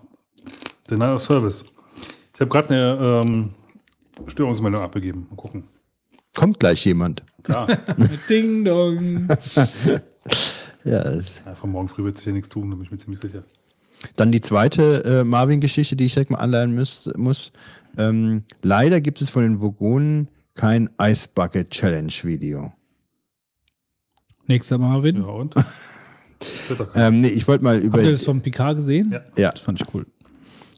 Denial 0.88 1.16
of 1.16 1.24
Service. 1.24 1.66
Ich 2.36 2.40
habe 2.40 2.52
gerade 2.52 2.70
eine 2.70 3.24
ähm, 3.26 3.50
Störungsmeldung 4.28 4.82
abgegeben. 4.82 5.26
Mal 5.32 5.38
gucken. 5.38 5.64
Kommt 6.36 6.60
gleich 6.60 6.86
jemand. 6.86 7.24
Klar, 7.42 7.68
Ding 8.30 8.64
dong. 8.64 9.28
Ja, 10.86 11.12
ja, 11.12 11.56
von 11.56 11.72
morgen 11.72 11.90
früh 11.90 12.06
wird 12.06 12.18
sich 12.18 12.26
ja 12.28 12.32
nichts 12.32 12.48
tun, 12.48 12.70
da 12.70 12.76
bin 12.76 12.86
ich 12.86 12.92
mir 12.92 12.98
ziemlich 13.00 13.20
sicher. 13.20 13.44
Dann 14.16 14.32
die 14.32 14.42
zweite 14.42 15.04
äh, 15.04 15.24
Marvin-Geschichte, 15.24 15.96
die 15.96 16.06
ich 16.06 16.14
direkt 16.14 16.32
mal 16.32 16.38
anleihen 16.40 16.76
muss. 16.76 17.10
muss. 17.16 17.52
Ähm, 17.98 18.44
leider 18.62 19.02
gibt 19.02 19.22
es 19.22 19.30
von 19.30 19.44
den 19.44 19.62
Vogonen 19.62 20.30
kein 20.56 20.90
Ice 21.02 21.28
Bucket 21.34 21.70
Challenge 21.70 22.14
Video. 22.24 22.74
Nächster 24.48 24.78
Marvin. 24.78 25.18
Ja, 25.18 25.28
und? 25.28 25.56
Ähm, 26.96 27.18
nee, 27.18 27.28
ich 27.28 27.46
wollte 27.50 27.66
mal 27.66 27.78
über. 27.80 27.98
Habt 27.98 28.06
ihr 28.06 28.14
das 28.14 28.24
vom 28.24 28.42
Picard 28.42 28.78
gesehen? 28.78 29.12
Ja. 29.12 29.22
Ja. 29.38 29.52
Das 29.52 29.60
fand 29.60 29.82
ich 29.82 29.94
cool. 29.94 30.06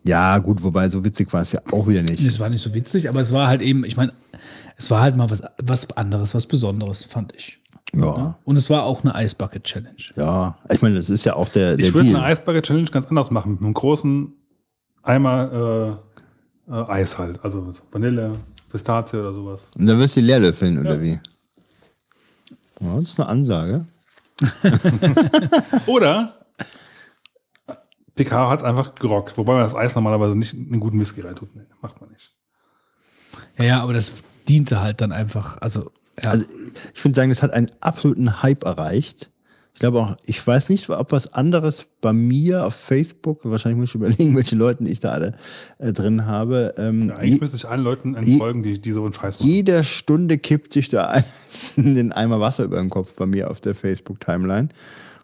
ja, 0.04 0.40
gut, 0.40 0.64
wobei 0.64 0.90
so 0.90 1.04
witzig 1.04 1.32
war 1.34 1.44
es 1.44 1.52
ja 1.52 1.62
auch 1.72 1.88
wieder 1.88 2.02
nicht. 2.02 2.20
Es 2.26 2.40
war 2.40 2.50
nicht 2.50 2.64
so 2.64 2.74
witzig, 2.74 3.08
aber 3.08 3.22
es 3.22 3.32
war 3.32 3.48
halt 3.48 3.62
eben, 3.62 3.86
ich 3.86 3.96
meine, 3.96 4.12
es 4.78 4.90
war 4.90 5.02
halt 5.02 5.16
mal 5.16 5.30
was, 5.30 5.44
was 5.62 5.92
anderes, 5.92 6.34
was 6.34 6.48
Besonderes, 6.48 7.04
fand 7.04 7.36
ich. 7.36 7.61
Ja, 7.94 8.06
Ja? 8.18 8.40
Und 8.46 8.56
es 8.56 8.70
war 8.70 8.84
auch 8.84 9.04
eine 9.04 9.14
Ice 9.24 9.36
Bucket 9.36 9.64
Challenge. 9.64 9.96
ja. 10.16 10.58
Ich 10.72 10.82
meine, 10.82 10.96
das 10.96 11.10
ist 11.10 11.26
ja 11.26 11.36
auch 11.36 11.50
der, 11.50 11.76
der 11.78 11.88
ich 11.88 11.94
würde 11.94 12.10
eine 12.10 12.24
Eisbucket 12.24 12.66
Challenge 12.66 12.90
ganz 12.90 13.08
anders 13.08 13.32
machen. 13.32 13.54
Mit 13.54 13.62
einem 13.62 13.74
großen 13.74 14.34
Eimer 15.04 16.00
äh, 16.70 16.72
äh, 16.74 16.86
Eis 16.90 17.18
halt. 17.18 17.44
Also 17.44 17.70
so 17.72 17.82
Vanille, 17.92 18.36
Pistazie 18.72 19.18
oder 19.20 19.34
sowas. 19.34 19.68
Und 19.78 19.86
dann 19.88 20.00
wirst 20.00 20.16
du 20.16 20.22
leer 20.22 20.40
löffeln, 20.40 20.78
oder 20.80 20.96
Ja. 20.96 21.02
wie? 21.02 21.20
Ja, 22.80 22.96
das 22.96 23.04
ist 23.10 23.20
eine 23.20 23.30
Ansage. 23.30 23.86
Oder 25.86 26.34
PK 28.16 28.50
hat 28.50 28.64
einfach 28.64 28.96
gerockt, 28.96 29.38
wobei 29.38 29.54
man 29.54 29.64
das 29.64 29.76
Eis 29.76 29.94
normalerweise 29.96 30.36
nicht 30.38 30.54
in 30.54 30.66
einen 30.72 30.80
guten 30.80 31.00
Whisky 31.00 31.22
reintut. 31.22 31.56
Nee, 31.56 31.62
macht 31.82 32.00
man 32.02 32.10
nicht. 32.10 32.32
Ja, 33.60 33.66
ja, 33.66 33.82
aber 33.84 33.94
das 33.94 34.12
diente 34.48 34.82
halt 34.82 35.00
dann 35.02 35.12
einfach, 35.12 35.58
also, 35.62 35.92
ja. 36.24 36.32
Also 36.32 36.46
ich 36.94 37.04
würde 37.04 37.16
sagen, 37.16 37.30
das 37.30 37.42
hat 37.44 37.52
einen 37.52 37.70
absoluten 37.80 38.42
Hype 38.42 38.64
erreicht. 38.64 39.30
Ich 39.74 39.80
glaube 39.80 40.00
auch, 40.02 40.16
ich 40.26 40.46
weiß 40.46 40.70
nicht, 40.70 40.90
ob 40.92 41.12
was 41.12 41.34
anderes 41.34 41.88
bei 42.02 42.14
mir 42.14 42.66
auf 42.68 42.76
Facebook, 42.76 43.40
wahrscheinlich 43.44 43.80
muss 43.80 43.90
ich 43.90 43.96
überlegen, 43.96 44.36
welche 44.36 44.56
Leute 44.56 44.84
ich 44.88 45.00
da 45.00 45.12
alle 45.12 45.34
äh, 45.80 45.92
drin 45.94 46.26
habe. 46.26 46.76
Ähm, 46.78 47.10
Ja, 47.10 47.16
eigentlich 47.16 47.34
je, 47.34 47.38
müsste 47.42 47.58
ich 47.58 47.68
allen 47.68 47.82
Leuten 47.84 48.16
je- 48.22 48.34
entfolgen, 48.34 48.62
die, 48.62 48.80
die 48.80 48.92
so 48.92 49.04
einen 49.06 49.14
Scheiß 49.14 49.40
machen. 49.40 49.50
jeder 49.50 49.84
Stunde 49.84 50.38
kippt 50.38 50.74
sich 50.74 50.90
da 50.90 51.08
ein, 51.10 51.24
den 51.78 52.12
Eimer 52.12 52.40
Wasser 52.40 52.64
über 52.66 52.78
den 52.78 52.90
Kopf 52.90 53.14
bei 53.16 53.26
mir 53.26 53.50
auf 53.50 53.60
der 53.62 53.74
Facebook-Timeline. 53.74 54.70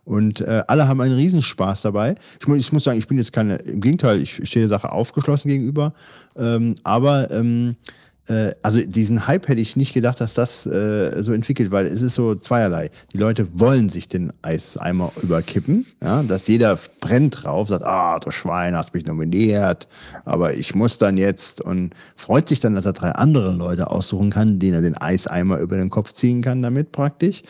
Und 0.05 0.39
äh, 0.39 0.63
alle 0.67 0.87
haben 0.87 1.01
einen 1.01 1.15
Riesenspaß 1.15 1.81
dabei. 1.81 2.15
Ich 2.39 2.47
muss, 2.47 2.57
ich 2.59 2.71
muss 2.71 2.85
sagen, 2.85 2.97
ich 2.97 3.07
bin 3.07 3.17
jetzt 3.17 3.33
keine, 3.33 3.57
im 3.57 3.81
Gegenteil, 3.81 4.21
ich 4.21 4.35
stehe 4.47 4.65
der 4.67 4.69
Sache 4.69 4.91
aufgeschlossen 4.93 5.49
gegenüber. 5.49 5.93
Ähm, 6.37 6.73
aber 6.85 7.29
ähm, 7.29 7.75
äh, 8.27 8.51
also 8.61 8.79
diesen 8.81 9.27
Hype 9.27 9.47
hätte 9.47 9.61
ich 9.61 9.75
nicht 9.75 9.93
gedacht, 9.93 10.19
dass 10.21 10.33
das 10.33 10.65
äh, 10.65 11.21
so 11.21 11.33
entwickelt, 11.33 11.71
weil 11.71 11.85
es 11.85 12.01
ist 12.01 12.15
so 12.15 12.35
zweierlei. 12.35 12.89
Die 13.13 13.17
Leute 13.17 13.47
wollen 13.59 13.89
sich 13.89 14.07
den 14.07 14.33
Eiseimer 14.41 15.11
überkippen, 15.21 15.85
ja, 16.03 16.23
dass 16.23 16.47
jeder 16.47 16.77
brennt 16.99 17.43
drauf, 17.43 17.69
sagt, 17.69 17.83
ah, 17.83 18.19
du 18.19 18.31
Schwein, 18.31 18.75
hast 18.75 18.93
mich 18.93 19.05
nominiert, 19.05 19.87
aber 20.25 20.53
ich 20.53 20.75
muss 20.75 20.97
dann 20.97 21.17
jetzt 21.17 21.61
und 21.61 21.93
freut 22.15 22.49
sich 22.49 22.59
dann, 22.59 22.75
dass 22.75 22.85
er 22.85 22.93
drei 22.93 23.11
andere 23.11 23.51
Leute 23.51 23.89
aussuchen 23.89 24.29
kann, 24.29 24.59
denen 24.59 24.75
er 24.75 24.81
den 24.81 24.97
Eiseimer 24.97 25.59
über 25.59 25.77
den 25.77 25.89
Kopf 25.89 26.13
ziehen 26.13 26.41
kann 26.41 26.61
damit 26.61 26.91
praktisch. 26.91 27.43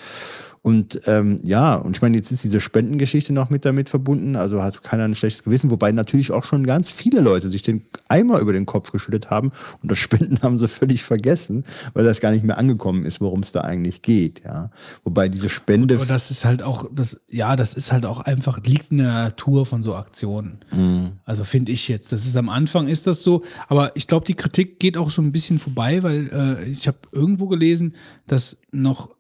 Und 0.68 1.00
ähm, 1.06 1.40
ja, 1.44 1.76
und 1.76 1.96
ich 1.96 2.02
meine, 2.02 2.18
jetzt 2.18 2.30
ist 2.30 2.44
diese 2.44 2.60
Spendengeschichte 2.60 3.32
noch 3.32 3.50
mit 3.50 3.64
damit 3.64 3.88
verbunden, 3.88 4.36
also 4.36 4.62
hat 4.62 4.84
keiner 4.84 5.06
ein 5.06 5.16
schlechtes 5.16 5.44
Gewissen, 5.44 5.72
wobei 5.72 5.94
natürlich 5.94 6.34
auch 6.34 6.44
schon 6.44 6.66
ganz 6.66 6.92
viele 6.92 7.22
Leute 7.22 7.48
sich 7.48 7.62
den 7.62 7.86
Eimer 8.10 8.40
über 8.40 8.52
den 8.52 8.66
Kopf 8.66 8.92
geschüttet 8.92 9.30
haben 9.30 9.54
und 9.82 9.90
das 9.90 9.98
Spenden 9.98 10.40
haben 10.42 10.60
sie 10.60 10.68
völlig 10.68 11.06
vergessen, 11.06 11.64
weil 11.94 12.04
das 12.04 12.20
gar 12.20 12.32
nicht 12.32 12.44
mehr 12.44 12.58
angekommen 12.58 13.06
ist, 13.06 13.22
worum 13.22 13.44
es 13.44 13.54
da 13.54 13.62
eigentlich 13.62 14.02
geht, 14.02 14.42
ja. 14.44 14.70
Wobei 15.06 15.30
diese 15.30 15.48
Spende. 15.48 15.96
aber 15.96 16.06
das 16.06 16.32
ist 16.32 16.44
halt 16.44 16.62
auch, 16.62 16.90
das, 16.94 17.22
ja, 17.32 17.56
das 17.56 17.74
ist 17.74 17.94
halt 17.94 18.06
auch 18.06 18.20
einfach, 18.20 18.62
liegt 18.62 18.92
in 18.92 18.98
der 18.98 19.14
Natur 19.14 19.66
von 19.66 19.84
so 19.84 19.96
Aktionen. 19.96 20.58
Mhm. 20.76 21.12
Also 21.24 21.46
finde 21.46 21.72
ich 21.72 21.88
jetzt. 21.88 22.12
Das 22.12 22.26
ist 22.26 22.36
am 22.36 22.50
Anfang 22.50 22.90
ist 22.90 23.08
das 23.08 23.22
so, 23.22 23.42
aber 23.70 23.96
ich 23.96 24.06
glaube, 24.06 24.26
die 24.26 24.36
Kritik 24.36 24.82
geht 24.82 24.98
auch 24.98 25.12
so 25.12 25.22
ein 25.22 25.32
bisschen 25.32 25.60
vorbei, 25.60 26.04
weil 26.04 26.30
äh, 26.30 26.70
ich 26.70 26.90
habe 26.90 26.98
irgendwo 27.14 27.48
gelesen, 27.48 27.94
dass 28.28 28.60
noch 28.74 29.12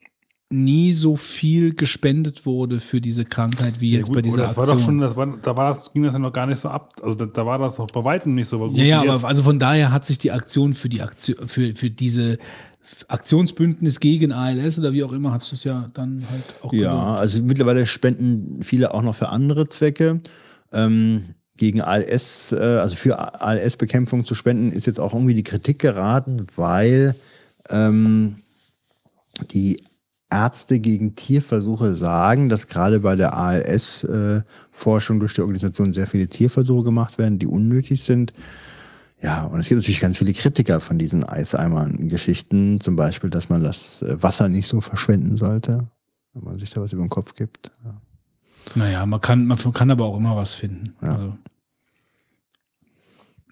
nie 0.49 0.93
so 0.93 1.17
viel 1.17 1.73
gespendet 1.75 2.45
wurde 2.45 2.79
für 2.79 3.01
diese 3.01 3.25
Krankheit 3.25 3.81
wie 3.81 3.91
jetzt 3.91 4.07
gut, 4.07 4.15
bei 4.15 4.21
dieser 4.21 4.45
aber 4.49 4.61
das 4.61 4.69
Aktion. 4.69 4.69
war 4.69 4.77
doch 4.77 4.85
schon, 4.85 4.99
das 4.99 5.15
war, 5.15 5.37
da 5.41 5.57
war 5.57 5.69
das, 5.69 5.91
ging 5.91 6.03
das 6.03 6.13
ja 6.13 6.19
noch 6.19 6.31
gar 6.31 6.45
nicht 6.45 6.59
so 6.59 6.69
ab. 6.69 6.93
Also 7.01 7.15
da, 7.15 7.25
da 7.25 7.45
war 7.45 7.59
das 7.59 7.77
noch 7.77 7.87
bei 7.87 8.03
weitem 8.03 8.33
nicht 8.35 8.47
so 8.47 8.57
gut. 8.59 8.77
ja, 8.77 8.83
ja, 8.83 9.01
wie 9.01 9.05
jetzt. 9.07 9.13
aber 9.15 9.27
also 9.27 9.43
von 9.43 9.59
daher 9.59 9.91
hat 9.91 10.05
sich 10.05 10.17
die 10.17 10.31
Aktion 10.31 10.73
für 10.73 10.87
die 10.87 11.01
Aktion, 11.01 11.47
für, 11.47 11.75
für 11.75 11.89
diese 11.89 12.37
Aktionsbündnis 13.09 13.99
gegen 13.99 14.31
ALS 14.31 14.79
oder 14.79 14.93
wie 14.93 15.03
auch 15.03 15.11
immer, 15.11 15.33
hat 15.33 15.41
es 15.43 15.49
das 15.49 15.63
ja 15.65 15.89
dann 15.93 16.23
halt 16.31 16.43
auch 16.61 16.71
Ja, 16.73 16.91
gelohnt. 16.91 17.19
also 17.19 17.43
mittlerweile 17.43 17.85
spenden 17.85 18.63
viele 18.63 18.93
auch 18.93 19.01
noch 19.01 19.15
für 19.15 19.29
andere 19.29 19.67
Zwecke. 19.67 20.21
Ähm, 20.71 21.23
gegen 21.57 21.81
ALS, 21.81 22.51
äh, 22.51 22.57
also 22.57 22.95
für 22.95 23.41
ALS-Bekämpfung 23.41 24.23
zu 24.23 24.35
spenden, 24.35 24.71
ist 24.71 24.85
jetzt 24.85 24.99
auch 24.99 25.13
irgendwie 25.13 25.33
die 25.33 25.43
Kritik 25.43 25.79
geraten, 25.79 26.45
weil 26.55 27.15
ähm, 27.69 28.35
die 29.51 29.81
Ärzte 30.29 30.79
gegen 30.79 31.15
Tierversuche 31.15 31.95
sagen, 31.95 32.49
dass 32.49 32.67
gerade 32.67 32.99
bei 32.99 33.15
der 33.15 33.35
ALS-Forschung 33.35 35.19
durch 35.19 35.35
die 35.35 35.41
Organisation 35.41 35.93
sehr 35.93 36.07
viele 36.07 36.27
Tierversuche 36.27 36.83
gemacht 36.83 37.17
werden, 37.17 37.39
die 37.39 37.47
unnötig 37.47 38.03
sind. 38.03 38.33
Ja, 39.21 39.45
und 39.45 39.59
es 39.59 39.67
gibt 39.67 39.79
natürlich 39.79 39.99
ganz 39.99 40.17
viele 40.17 40.33
Kritiker 40.33 40.79
von 40.79 40.99
diesen 40.99 41.23
Eiseimern-Geschichten, 41.23 42.79
zum 42.79 42.95
Beispiel, 42.95 43.29
dass 43.29 43.49
man 43.49 43.63
das 43.63 44.03
äh, 44.03 44.21
Wasser 44.21 44.47
nicht 44.47 44.67
so 44.67 44.79
verschwenden 44.81 45.37
sollte, 45.37 45.87
wenn 46.33 46.43
man 46.43 46.59
sich 46.59 46.69
da 46.69 46.81
was 46.81 46.93
über 46.93 47.03
den 47.03 47.09
Kopf 47.09 47.33
gibt. 47.33 47.71
Ja. 47.83 48.01
Naja, 48.75 49.05
man 49.05 49.21
kann, 49.21 49.45
man 49.45 49.57
kann 49.73 49.89
aber 49.89 50.05
auch 50.05 50.17
immer 50.17 50.35
was 50.35 50.53
finden. 50.53 50.93
Ja. 51.01 51.09
Also, 51.09 51.37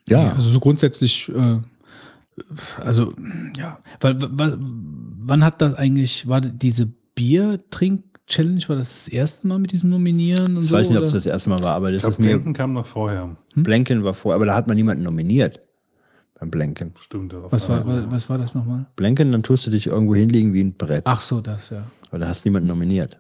Ja, 0.08 0.34
also 0.34 0.50
so 0.52 0.60
grundsätzlich, 0.60 1.30
äh, 1.30 1.60
also 2.78 3.14
ja, 3.58 3.80
weil, 4.02 4.18
weil, 4.38 4.58
wann 4.60 5.44
hat 5.44 5.62
das 5.62 5.76
eigentlich, 5.76 6.28
war 6.28 6.42
diese 6.42 6.88
Bier-Trink-Challenge, 7.16 8.64
war 8.68 8.76
das 8.76 8.90
das 8.94 9.08
erste 9.08 9.48
Mal 9.48 9.60
mit 9.60 9.72
diesem 9.72 9.90
Nominieren 9.90 10.58
und 10.58 10.64
ich 10.64 10.70
so? 10.70 10.76
weiß 10.76 10.90
nicht, 10.90 10.98
ob 10.98 11.04
es 11.04 11.12
das 11.12 11.26
erste 11.26 11.50
Mal 11.50 11.62
war, 11.62 11.76
aber 11.76 11.92
das 11.92 11.98
ich 11.98 12.02
glaube, 12.02 12.14
ist 12.14 12.20
mir, 12.20 12.30
Blinken 12.34 12.54
kam 12.54 12.74
noch 12.74 12.86
vorher. 12.86 13.36
Blanken 13.56 14.04
war 14.04 14.14
vor, 14.14 14.34
aber 14.34 14.46
da 14.46 14.56
hat 14.56 14.68
man 14.68 14.76
niemanden 14.76 15.04
nominiert 15.04 15.62
beim 16.38 16.52
Blanken. 16.52 16.94
Stimmt. 17.00 17.32
Das 17.32 17.52
was, 17.52 17.70
war, 17.70 17.86
also- 17.86 18.06
was, 18.06 18.12
was 18.12 18.30
war 18.30 18.38
das 18.38 18.54
nochmal? 18.56 18.88
Blanken, 18.96 19.32
dann 19.32 19.44
tust 19.44 19.66
du 19.68 19.72
dich 19.72 19.88
irgendwo 19.88 20.16
hinlegen 20.16 20.54
wie 20.54 20.62
ein 20.64 20.74
Brett, 20.76 21.04
Ach 21.06 21.22
so, 21.22 21.40
das, 21.42 21.70
ja. 21.70 21.84
aber 22.10 22.20
da 22.20 22.28
hast 22.28 22.44
du 22.44 22.50
niemanden 22.50 22.68
nominiert. 22.68 23.18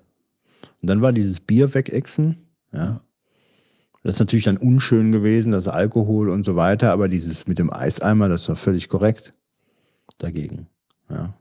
Und 0.81 0.89
dann 0.89 1.01
war 1.01 1.13
dieses 1.13 1.39
Bier 1.39 1.73
wegexen, 1.73 2.37
ja. 2.73 2.79
Ja. 2.85 3.01
Das 4.05 4.17
ist 4.17 4.19
natürlich 4.19 4.45
dann 4.45 4.57
unschön 4.57 5.11
gewesen, 5.11 5.51
das 5.51 5.67
Alkohol 5.67 6.29
und 6.29 6.45
so 6.45 6.55
weiter, 6.55 6.91
aber 6.91 7.07
dieses 7.07 7.47
mit 7.47 7.57
dem 7.57 7.73
Eiseimer, 7.73 8.29
das 8.29 8.47
war 8.47 8.55
völlig 8.55 8.87
korrekt 8.87 9.31
dagegen. 10.19 10.67
Ja. 11.09 11.33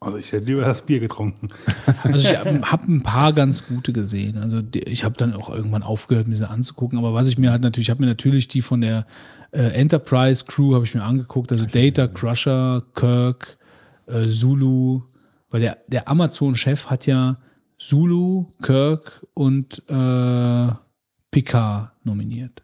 Also 0.00 0.16
ich 0.16 0.32
hätte 0.32 0.46
lieber 0.46 0.62
das 0.62 0.86
Bier 0.86 1.00
getrunken. 1.00 1.48
Also 2.02 2.16
ich 2.16 2.38
habe 2.38 2.62
hab 2.62 2.88
ein 2.88 3.02
paar 3.02 3.34
ganz 3.34 3.66
gute 3.66 3.92
gesehen. 3.92 4.38
Also 4.38 4.62
ich 4.72 5.04
habe 5.04 5.16
dann 5.18 5.34
auch 5.34 5.50
irgendwann 5.50 5.82
aufgehört, 5.82 6.28
mir 6.28 6.36
sie 6.36 6.48
anzugucken. 6.48 6.98
Aber 6.98 7.12
was 7.12 7.28
ich 7.28 7.36
mir 7.36 7.50
halt 7.50 7.62
natürlich, 7.62 7.88
ich 7.88 7.90
habe 7.90 8.00
mir 8.00 8.08
natürlich 8.08 8.48
die 8.48 8.62
von 8.62 8.80
der 8.80 9.06
äh, 9.50 9.64
Enterprise 9.72 10.46
Crew 10.46 10.74
habe 10.74 10.86
ich 10.86 10.94
mir 10.94 11.02
angeguckt. 11.02 11.52
Also 11.52 11.66
Data, 11.66 12.06
Crusher, 12.08 12.84
Kirk, 12.94 13.58
äh, 14.06 14.26
Zulu. 14.26 15.02
Weil 15.50 15.60
der, 15.60 15.78
der 15.88 16.08
Amazon-Chef 16.08 16.86
hat 16.86 17.04
ja 17.04 17.36
Zulu, 17.78 18.46
Kirk 18.62 19.26
und 19.34 19.82
äh, 19.90 20.68
Picard 21.30 21.90
nominiert 22.04 22.62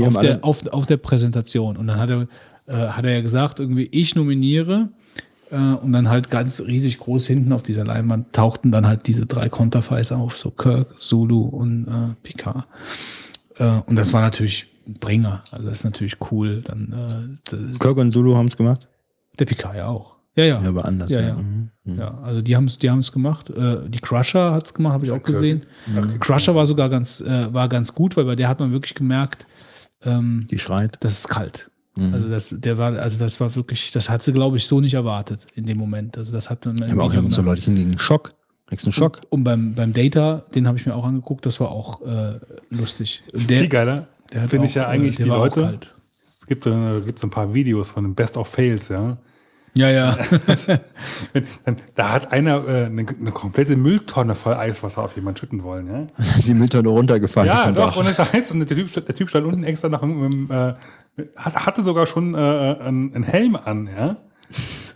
auf 0.00 0.18
der, 0.20 0.44
auf, 0.44 0.66
auf 0.68 0.86
der 0.86 0.96
Präsentation. 0.96 1.76
Und 1.76 1.86
dann 1.86 1.98
hat 1.98 2.10
er, 2.10 2.26
äh, 2.66 2.88
hat 2.88 3.04
er 3.04 3.12
ja 3.12 3.20
gesagt, 3.20 3.60
irgendwie, 3.60 3.88
ich 3.90 4.14
nominiere. 4.14 4.88
Äh, 5.50 5.56
und 5.56 5.92
dann 5.92 6.08
halt 6.08 6.30
ganz 6.30 6.60
riesig 6.60 6.98
groß 6.98 7.26
hinten 7.26 7.52
auf 7.52 7.62
dieser 7.62 7.84
Leinwand 7.84 8.32
tauchten 8.32 8.72
dann 8.72 8.86
halt 8.86 9.06
diese 9.06 9.26
drei 9.26 9.48
Konterfeis 9.48 10.10
auf, 10.10 10.38
so 10.38 10.50
Kirk, 10.50 11.00
Zulu 11.00 11.42
und 11.42 11.86
äh, 11.86 12.14
Picard. 12.22 12.66
Äh, 13.56 13.80
und 13.86 13.96
das 13.96 14.12
war 14.12 14.22
natürlich 14.22 14.66
ein 14.86 14.94
Bringer. 14.94 15.44
Also 15.50 15.66
das 15.66 15.78
ist 15.78 15.84
natürlich 15.84 16.16
cool. 16.30 16.62
Dann 16.62 17.36
äh, 17.52 17.78
Kirk 17.78 17.98
und 17.98 18.12
Zulu 18.12 18.36
haben 18.36 18.46
es 18.46 18.56
gemacht? 18.56 18.88
der 19.38 19.46
Picard 19.46 19.76
ja 19.76 19.88
auch. 19.88 20.16
Ja, 20.36 20.44
ja. 20.44 20.60
Ja, 20.62 20.68
aber 20.68 20.84
anders. 20.84 21.10
Ja, 21.10 21.20
ja. 21.20 21.34
Mhm. 21.34 21.70
Mhm. 21.84 21.98
Ja, 21.98 22.18
also 22.22 22.42
die 22.42 22.56
haben 22.56 22.64
es 22.64 22.78
die 22.78 22.90
haben's 22.90 23.12
gemacht. 23.12 23.50
Äh, 23.50 23.88
die 23.88 23.98
Crusher 24.00 24.52
hat 24.52 24.66
es 24.66 24.74
gemacht, 24.74 24.94
habe 24.94 25.04
ich 25.04 25.10
auch 25.10 25.22
gesehen. 25.22 25.64
Crusher 26.20 26.54
war 26.54 26.66
sogar 26.66 26.88
ganz, 26.88 27.20
äh, 27.20 27.52
war 27.52 27.68
ganz 27.68 27.94
gut, 27.94 28.16
weil 28.16 28.24
bei 28.24 28.34
der 28.34 28.48
hat 28.48 28.58
man 28.60 28.72
wirklich 28.72 28.94
gemerkt, 28.94 29.46
ähm, 30.02 30.46
Die 30.50 30.58
schreit. 30.58 30.96
das 31.00 31.18
ist 31.18 31.28
kalt. 31.28 31.70
Mhm. 31.96 32.12
Also 32.14 32.28
das, 32.28 32.54
der 32.56 32.78
war, 32.78 32.94
also 32.94 33.18
das 33.18 33.38
war 33.40 33.54
wirklich, 33.54 33.92
das 33.92 34.10
hat 34.10 34.22
sie, 34.22 34.32
glaube 34.32 34.56
ich, 34.56 34.66
so 34.66 34.80
nicht 34.80 34.94
erwartet 34.94 35.46
in 35.54 35.66
dem 35.66 35.78
Moment. 35.78 36.18
Also 36.18 36.32
das 36.32 36.50
hat 36.50 36.66
man 36.66 36.82
aber 36.90 37.04
auch 37.04 37.30
so. 37.30 37.42
Leute 37.42 37.62
kriegen 37.62 37.78
einen 37.78 37.98
Schock. 37.98 38.30
Kriegst 38.66 38.86
einen 38.86 38.92
Schock. 38.92 39.20
Und 39.28 39.44
beim, 39.44 39.74
beim 39.74 39.92
Data, 39.92 40.44
den 40.54 40.66
habe 40.66 40.78
ich 40.78 40.86
mir 40.86 40.94
auch 40.94 41.04
angeguckt, 41.04 41.44
das 41.46 41.60
war 41.60 41.70
auch 41.70 42.00
äh, 42.02 42.40
lustig. 42.70 43.22
Und 43.32 43.42
Viel 43.42 43.68
geiler 43.68 44.08
der 44.32 44.42
hat 44.42 44.50
finde 44.50 44.66
ich 44.66 44.74
ja 44.74 44.88
eigentlich 44.88 45.14
äh, 45.14 45.16
der 45.18 45.24
die 45.26 45.30
war 45.30 45.38
auch 45.38 45.42
Leute. 45.44 45.60
kalt. 45.60 45.94
Es 46.40 46.46
gibt, 46.46 46.66
äh, 46.66 47.00
gibt 47.04 47.22
ein 47.22 47.30
paar 47.30 47.52
Videos 47.54 47.90
von 47.90 48.04
den 48.04 48.14
Best 48.14 48.36
of 48.36 48.48
Fails, 48.48 48.88
ja. 48.88 49.18
Ja, 49.76 49.90
ja. 49.90 50.16
Da 51.96 52.12
hat 52.12 52.32
einer 52.32 52.66
äh, 52.68 52.84
eine, 52.84 53.06
eine 53.08 53.32
komplette 53.32 53.76
Mülltonne 53.76 54.34
voll 54.34 54.54
Eiswasser 54.54 55.02
auf 55.02 55.16
jemanden 55.16 55.38
schütten 55.38 55.62
wollen, 55.64 55.88
ja. 55.88 56.06
Die 56.46 56.54
nur 56.54 56.92
runtergefallen. 56.92 57.48
Ja, 57.48 57.72
doch, 57.72 57.96
ohne 57.96 58.14
Scheiß. 58.14 58.52
Und 58.52 58.60
der 58.60 58.76
Typ, 58.76 58.88
stand- 58.88 59.08
der 59.08 59.14
typ 59.16 59.28
stand 59.30 59.46
unten 59.46 59.64
extra 59.64 59.88
nach 59.88 60.02
einem, 60.02 60.48
äh, 60.50 60.74
hat, 61.36 61.66
hatte 61.66 61.82
sogar 61.82 62.06
schon 62.06 62.34
äh, 62.34 62.38
einen, 62.38 63.14
einen 63.14 63.24
Helm 63.24 63.56
an, 63.56 63.88
ja. 63.96 64.16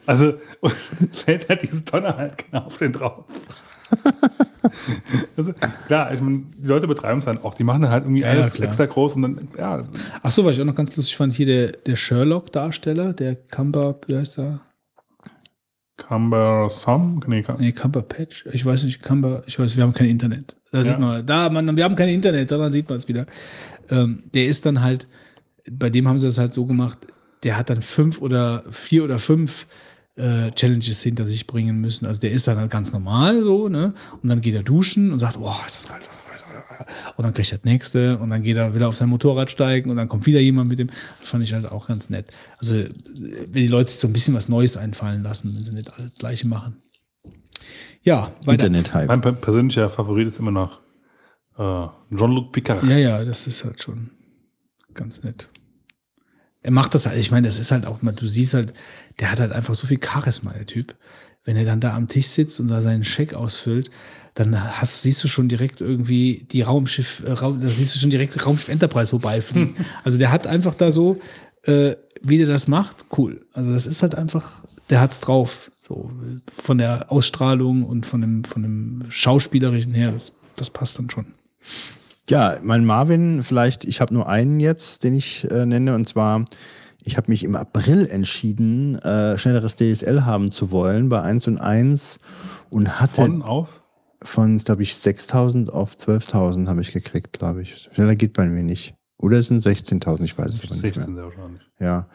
Also 0.07 0.35
und 0.61 0.73
fällt 1.25 1.49
halt 1.49 1.62
diese 1.62 1.85
Tonne 1.85 2.17
halt 2.17 2.39
genau 2.39 2.65
auf 2.65 2.77
den 2.77 2.93
drauf. 2.93 3.25
also, 5.37 5.53
klar, 5.87 6.12
ich 6.12 6.21
meine, 6.21 6.43
die 6.59 6.67
Leute 6.69 6.87
betreiben 6.87 7.19
es 7.19 7.25
dann 7.25 7.39
auch. 7.43 7.55
Die 7.55 7.65
machen 7.65 7.83
dann 7.83 7.91
halt 7.91 8.05
irgendwie 8.05 8.21
Ja, 8.23 8.28
alles 8.31 8.53
klar. 8.53 8.69
extra 8.69 8.87
groß 8.87 9.17
und 9.17 9.23
dann, 9.23 9.49
ja, 9.59 9.83
Ach 10.23 10.31
so, 10.31 10.44
was 10.44 10.55
ich 10.55 10.61
auch 10.61 10.67
noch 10.67 10.75
ganz 10.75 10.94
lustig 10.97 11.17
fand, 11.17 11.33
hier 11.33 11.47
der, 11.47 11.73
der 11.73 11.97
Sherlock-Darsteller, 11.97 13.12
der 13.12 13.35
Cumber, 13.37 13.99
wie 14.07 14.17
heißt 14.17 14.39
der? 14.39 14.61
Cumbersome? 15.99 17.21
Nee, 17.27 17.43
Cum- 17.43 17.57
Nee, 17.59 17.73
Cumberpatch. 17.73 18.47
Ich 18.53 18.65
weiß 18.65 18.85
nicht, 18.85 19.03
Cumber, 19.03 19.43
ich 19.47 19.59
weiß, 19.59 19.77
wir 19.77 19.83
haben 19.85 19.93
kein 19.93 20.09
Internet. 20.09 20.57
Da 20.73 20.83
sieht 20.85 20.99
man, 20.99 21.25
da, 21.27 21.51
man, 21.51 21.77
wir 21.77 21.85
haben 21.85 21.97
kein 21.97 22.09
Internet, 22.09 22.51
daran 22.51 22.73
sieht 22.73 22.89
man 22.89 22.99
es 22.99 23.09
wieder. 23.09 23.27
Ähm, 23.91 24.23
der 24.35 24.47
ist 24.47 24.65
dann 24.67 24.81
halt, 24.83 25.09
bei 25.71 25.91
dem 25.91 26.09
haben 26.09 26.19
sie 26.19 26.27
das 26.27 26.39
halt 26.39 26.53
so 26.55 26.65
gemacht, 26.67 26.99
der 27.43 27.57
hat 27.59 27.71
dann 27.71 27.83
fünf 27.83 28.21
oder 28.21 28.65
vier 28.71 29.05
oder 29.05 29.19
fünf 29.19 29.67
äh, 30.17 30.51
Challenges 30.53 31.03
hinter 31.03 31.27
sich 31.27 31.47
bringen 31.47 31.81
müssen. 31.81 32.07
Also 32.07 32.21
der 32.21 32.33
ist 32.33 32.47
dann 32.49 32.59
halt 32.59 32.71
ganz 32.71 32.93
normal 32.93 33.43
so, 33.43 33.69
ne? 33.69 33.95
Und 34.23 34.29
dann 34.29 34.41
geht 34.41 34.55
er 34.55 34.63
duschen 34.63 35.13
und 35.13 35.19
sagt, 35.19 35.39
boah, 35.39 35.61
ist 35.67 35.77
das 35.77 35.87
kalt. 35.89 36.09
Und 37.17 37.25
dann 37.25 37.35
kriegt 37.35 37.51
er 37.53 37.59
das 37.59 37.65
nächste 37.65 38.19
und 38.19 38.31
dann 38.31 38.43
geht 38.43 38.57
er 38.57 38.75
wieder 38.75 38.89
auf 38.89 38.97
sein 38.97 39.09
Motorrad 39.09 39.51
steigen 39.51 39.91
und 39.91 39.97
dann 39.97 40.09
kommt 40.09 40.27
wieder 40.27 40.41
jemand 40.41 40.69
mit 40.69 40.78
dem. 40.78 40.89
Das 41.21 41.31
fand 41.31 41.43
ich 41.43 41.53
halt 41.53 41.67
auch 41.67 41.89
ganz 41.89 42.11
nett. 42.11 42.31
Also, 42.59 42.75
wenn 42.75 43.53
die 43.53 43.67
Leute 43.69 43.91
sich 43.91 44.01
so 44.01 44.07
ein 44.09 44.12
bisschen 44.12 44.35
was 44.35 44.49
Neues 44.49 44.77
einfallen 44.77 45.23
lassen, 45.23 45.55
wenn 45.55 45.65
sie 45.65 45.73
nicht 45.73 45.93
alle 45.93 46.09
das 46.11 46.19
Gleiche 46.19 46.47
machen. 46.49 46.83
Ja, 48.03 48.33
weiter. 48.44 48.67
Internet-Hype. 48.67 49.09
Mein 49.09 49.21
per- 49.21 49.33
persönlicher 49.33 49.91
Favorit 49.91 50.28
ist 50.28 50.39
immer 50.39 50.53
noch 50.53 50.81
äh, 51.59 52.17
Jean-Luc 52.17 52.53
Picard. 52.53 52.85
Ja, 52.85 52.97
ja, 52.97 53.25
das 53.25 53.47
ist 53.47 53.65
halt 53.65 53.83
schon 53.83 54.11
ganz 54.94 55.23
nett. 55.25 55.51
Er 56.62 56.71
macht 56.71 56.94
das 56.94 57.07
halt, 57.07 57.19
ich 57.19 57.31
meine, 57.31 57.47
das 57.47 57.59
ist 57.59 57.71
halt 57.71 57.87
auch 57.87 58.03
mal, 58.03 58.12
du 58.12 58.27
siehst 58.27 58.55
halt, 58.55 58.75
der 59.21 59.31
hat 59.31 59.41
halt 59.41 59.53
einfach 59.53 59.75
so 59.75 59.87
viel 59.87 60.01
Charisma, 60.03 60.53
der 60.53 60.67
Typ. 60.67 60.97
Wenn 61.44 61.57
er 61.57 61.65
dann 61.65 61.81
da 61.81 61.94
am 61.94 62.09
Tisch 62.09 62.27
sitzt 62.27 62.61
und 62.61 62.69
da 62.69 62.83
seinen 62.83 63.05
Scheck 63.05 63.33
ausfüllt, 63.33 63.91
dann 64.35 64.81
hast, 64.81 65.03
siehst 65.03 65.23
du 65.25 65.28
schon 65.28 65.49
direkt 65.49 65.81
irgendwie 65.81 66.47
die 66.51 66.62
Raumschiff, 66.62 67.23
äh, 67.27 67.33
Raum, 67.33 67.61
da 67.61 67.69
siehst 67.69 67.94
du 67.94 67.99
schon 67.99 68.11
direkt 68.11 68.44
Raumschiff 68.44 68.69
Enterprise 68.69 69.11
vorbeifliegen. 69.11 69.75
Also 70.05 70.19
der 70.19 70.31
hat 70.31 70.47
einfach 70.47 70.75
da 70.75 70.93
so, 70.93 71.19
äh, 71.65 71.97
wie 72.23 72.39
der 72.39 72.47
das 72.47 72.69
macht, 72.69 72.97
cool. 73.17 73.44
Also 73.53 73.73
das 73.73 73.87
ist 73.87 74.03
halt 74.03 74.15
einfach, 74.15 74.65
der 74.91 75.01
hat's 75.01 75.21
drauf. 75.21 75.71
So, 75.81 76.11
von 76.62 76.78
der 76.78 77.11
Ausstrahlung 77.11 77.83
und 77.83 78.05
von 78.05 78.21
dem, 78.21 78.44
von 78.44 78.62
dem 78.62 79.05
Schauspielerischen 79.09 79.94
her, 79.94 80.12
das, 80.12 80.33
das 80.57 80.71
passt 80.71 80.99
dann 80.99 81.09
schon. 81.09 81.27
Ja, 82.28 82.59
mein 82.62 82.85
Marvin, 82.85 83.43
vielleicht, 83.43 83.85
ich 83.85 84.03
habe 84.03 84.12
nur 84.12 84.28
einen 84.28 84.61
jetzt, 84.61 85.03
den 85.05 85.15
ich 85.15 85.51
äh, 85.51 85.65
nenne, 85.65 85.94
und 85.94 86.07
zwar, 86.07 86.44
ich 87.03 87.17
habe 87.17 87.31
mich 87.31 87.43
im 87.43 87.57
April 87.57 88.07
entschieden, 88.07 88.99
äh, 88.99 89.39
schnelleres 89.39 89.77
DSL 89.77 90.27
haben 90.27 90.51
zu 90.51 90.71
wollen 90.71 91.09
bei 91.09 91.23
1 91.23 91.49
und 91.49 91.59
1 91.59 92.19
und 92.69 93.01
hatte 93.01 93.23
Von 93.23 93.43
auf? 93.43 93.78
Von, 94.23 94.59
glaube 94.59 94.83
ich, 94.83 94.95
6.000 94.95 95.71
auf 95.71 95.95
12.000 95.95 96.67
habe 96.69 96.81
ich 96.81 96.93
gekriegt, 96.93 97.39
glaube 97.39 97.63
ich. 97.63 97.89
Schneller 97.93 98.17
geht 98.17 98.33
bei 98.33 98.47
mir 98.47 98.63
nicht. 98.63 98.95
Oder 99.21 99.39
es 99.39 99.49
sind 99.49 99.65
16.000, 99.65 100.23
ich 100.25 100.39
weiß 100.39 100.49
es 100.49 100.63
nicht 100.63 100.71
mehr. 100.71 100.81
16 100.81 101.15
sehr 101.15 101.25
wahrscheinlich. 101.25 101.63
Ja, 101.81 102.09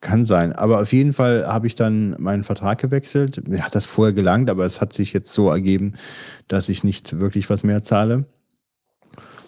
kann 0.00 0.24
sein. 0.24 0.52
Aber 0.54 0.80
auf 0.80 0.92
jeden 0.92 1.12
Fall 1.12 1.46
habe 1.46 1.66
ich 1.66 1.74
dann 1.74 2.16
meinen 2.18 2.44
Vertrag 2.44 2.78
gewechselt. 2.78 3.46
Mir 3.46 3.62
hat 3.62 3.74
das 3.74 3.84
vorher 3.86 4.14
gelangt, 4.14 4.48
aber 4.48 4.64
es 4.64 4.80
hat 4.80 4.92
sich 4.94 5.12
jetzt 5.12 5.32
so 5.32 5.50
ergeben, 5.50 5.94
dass 6.48 6.68
ich 6.70 6.82
nicht 6.84 7.18
wirklich 7.18 7.50
was 7.50 7.62
mehr 7.62 7.82
zahle. 7.82 8.26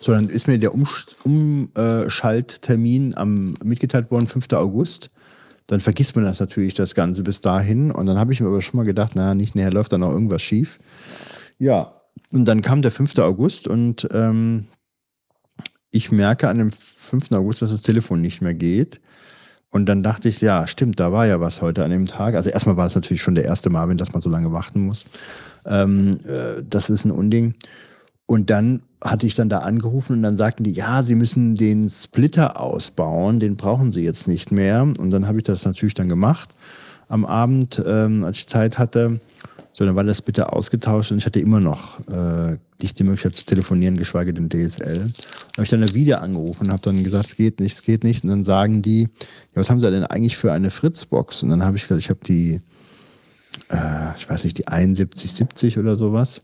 Sondern 0.01 0.29
ist 0.29 0.49
mir 0.49 0.59
der 0.59 0.73
Umsch- 0.75 1.15
Umschalttermin 1.25 3.15
am 3.17 3.55
mitgeteilt 3.65 4.11
worden, 4.11 4.27
5. 4.27 4.53
August. 4.53 5.11
dann 5.69 5.81
vergisst 5.81 6.17
man 6.17 6.25
das 6.25 6.41
natürlich, 6.41 6.75
das 6.75 6.95
Ganze 6.95 7.23
bis 7.23 7.41
dahin. 7.43 7.91
Und 7.91 8.07
dann 8.07 8.19
habe 8.19 8.33
ich 8.33 8.41
mir 8.41 8.49
aber 8.49 8.63
schon 8.63 8.79
mal 8.79 8.85
gedacht, 8.85 9.15
naja, 9.15 9.35
nicht 9.35 9.55
näher 9.55 9.71
läuft 9.71 9.93
da 9.93 9.99
noch 9.99 10.11
irgendwas 10.11 10.43
schief. 10.43 10.79
Ja, 11.59 11.98
und 12.33 12.45
dann 12.45 12.63
kam 12.63 12.83
der 12.83 12.91
5. 12.91 13.19
August 13.19 13.69
und 13.69 14.09
ähm, 14.13 14.67
ich 15.91 16.13
merke 16.13 16.49
an 16.49 16.59
dem 16.59 16.73
5. 16.73 17.33
August, 17.33 17.63
dass 17.63 17.71
das 17.71 17.83
Telefon 17.83 18.21
nicht 18.21 18.41
mehr 18.41 18.55
geht. 18.55 19.01
Und 19.71 19.87
dann 19.87 20.03
dachte 20.03 20.29
ich, 20.29 20.41
ja, 20.41 20.67
stimmt, 20.67 20.99
da 20.99 21.13
war 21.13 21.27
ja 21.27 21.41
was 21.41 21.61
heute 21.61 21.85
an 21.85 21.91
dem 21.91 22.07
Tag. 22.07 22.35
Also 22.35 22.49
erstmal 22.51 22.77
war 22.77 22.85
das 22.85 22.95
natürlich 22.95 23.23
schon 23.23 23.35
der 23.35 23.45
erste 23.45 23.69
Marvin, 23.69 23.99
dass 23.99 24.13
man 24.13 24.23
so 24.23 24.31
lange 24.31 24.51
warten 24.53 24.87
muss. 24.87 25.05
Ähm, 25.67 26.19
äh, 26.25 26.63
das 26.69 26.89
ist 26.89 27.05
ein 27.05 27.11
Unding. 27.11 27.55
Und 28.27 28.51
dann 28.51 28.83
hatte 29.03 29.27
ich 29.27 29.35
dann 29.35 29.49
da 29.49 29.59
angerufen 29.59 30.15
und 30.15 30.23
dann 30.23 30.37
sagten 30.37 30.65
die, 30.65 30.73
ja, 30.73 31.03
sie 31.03 31.15
müssen 31.15 31.55
den 31.55 31.89
Splitter 31.89 32.61
ausbauen, 32.61 33.41
den 33.41 33.57
brauchen 33.57 33.93
sie 33.93 34.03
jetzt 34.03 34.27
nicht 34.27 34.51
mehr. 34.51 34.83
Und 34.83 35.11
dann 35.11 35.27
habe 35.27 35.39
ich 35.39 35.45
das 35.45 35.65
natürlich 35.65 35.95
dann 35.95 36.09
gemacht 36.09 36.55
am 37.09 37.25
Abend, 37.25 37.83
ähm, 37.87 38.25
als 38.25 38.39
ich 38.39 38.49
Zeit 38.49 38.79
hatte. 38.79 39.21
So, 39.79 39.85
dann 39.85 39.95
war 39.95 40.03
das 40.03 40.23
bitte 40.23 40.53
ausgetauscht 40.53 41.13
und 41.13 41.19
ich 41.19 41.27
hatte 41.27 41.39
immer 41.39 41.61
noch 41.61 42.01
äh, 42.09 42.59
nicht 42.83 42.99
die 42.99 43.05
Möglichkeit 43.05 43.37
zu 43.37 43.47
telefonieren, 43.47 43.97
geschweige 43.97 44.35
denn 44.35 44.49
DSL. 44.49 45.13
Habe 45.53 45.63
ich 45.63 45.69
dann 45.69 45.95
wieder 45.95 46.21
angerufen 46.21 46.65
und 46.65 46.73
habe 46.73 46.83
dann 46.83 47.05
gesagt, 47.05 47.27
es 47.27 47.37
geht 47.37 47.61
nicht, 47.61 47.77
es 47.77 47.83
geht 47.85 48.03
nicht. 48.03 48.25
Und 48.25 48.31
dann 48.31 48.45
sagen 48.45 48.83
die, 48.83 49.03
ja, 49.03 49.09
was 49.55 49.71
haben 49.71 49.81
sie 49.81 49.89
denn 49.89 50.03
eigentlich 50.03 50.37
für 50.37 50.53
eine 50.53 50.73
Fritzbox? 50.73 51.45
Und 51.45 51.51
dann 51.51 51.65
habe 51.65 51.77
ich 51.77 51.85
gesagt, 51.85 52.01
ich 52.01 52.11
habe 52.11 52.19
die, 52.27 52.61
äh, 53.71 54.17
ich 54.17 54.29
weiß 54.29 54.43
nicht, 54.43 54.59
die 54.59 54.65
7170 54.65 55.79
oder 55.79 55.95
sowas. 55.95 56.43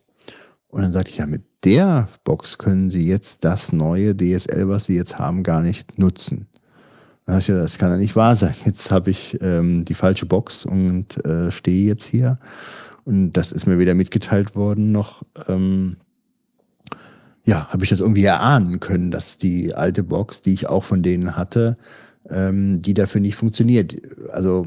Und 0.68 0.82
dann 0.82 0.92
sagte 0.92 1.10
ich, 1.10 1.16
ja, 1.16 1.26
mit 1.26 1.42
der 1.64 2.06
Box 2.22 2.56
können 2.56 2.88
Sie 2.88 3.08
jetzt 3.08 3.42
das 3.42 3.72
neue 3.72 4.16
DSL, 4.16 4.68
was 4.68 4.84
Sie 4.84 4.94
jetzt 4.94 5.18
haben, 5.18 5.42
gar 5.42 5.60
nicht 5.60 5.98
nutzen. 5.98 6.46
Dann 7.26 7.40
ich, 7.40 7.48
ja, 7.48 7.56
das 7.56 7.78
kann 7.78 7.90
ja 7.90 7.96
nicht 7.96 8.14
wahr 8.14 8.36
sein. 8.36 8.54
Jetzt 8.64 8.92
habe 8.92 9.10
ich 9.10 9.36
ähm, 9.40 9.84
die 9.84 9.94
falsche 9.94 10.26
Box 10.26 10.64
und 10.64 11.24
äh, 11.24 11.50
stehe 11.50 11.88
jetzt 11.88 12.04
hier. 12.04 12.38
Und 13.04 13.32
das 13.32 13.52
ist 13.52 13.66
mir 13.66 13.78
weder 13.78 13.94
mitgeteilt 13.94 14.56
worden, 14.56 14.92
noch 14.92 15.22
ähm, 15.48 15.96
ja, 17.44 17.68
habe 17.68 17.84
ich 17.84 17.90
das 17.90 18.00
irgendwie 18.00 18.24
erahnen 18.24 18.80
können, 18.80 19.10
dass 19.10 19.36
die 19.36 19.74
alte 19.74 20.02
Box, 20.02 20.42
die 20.42 20.54
ich 20.54 20.68
auch 20.68 20.84
von 20.84 21.02
denen 21.02 21.36
hatte, 21.36 21.76
ähm, 22.30 22.80
die 22.80 22.94
dafür 22.94 23.20
nicht 23.20 23.36
funktioniert. 23.36 23.96
Also 24.32 24.66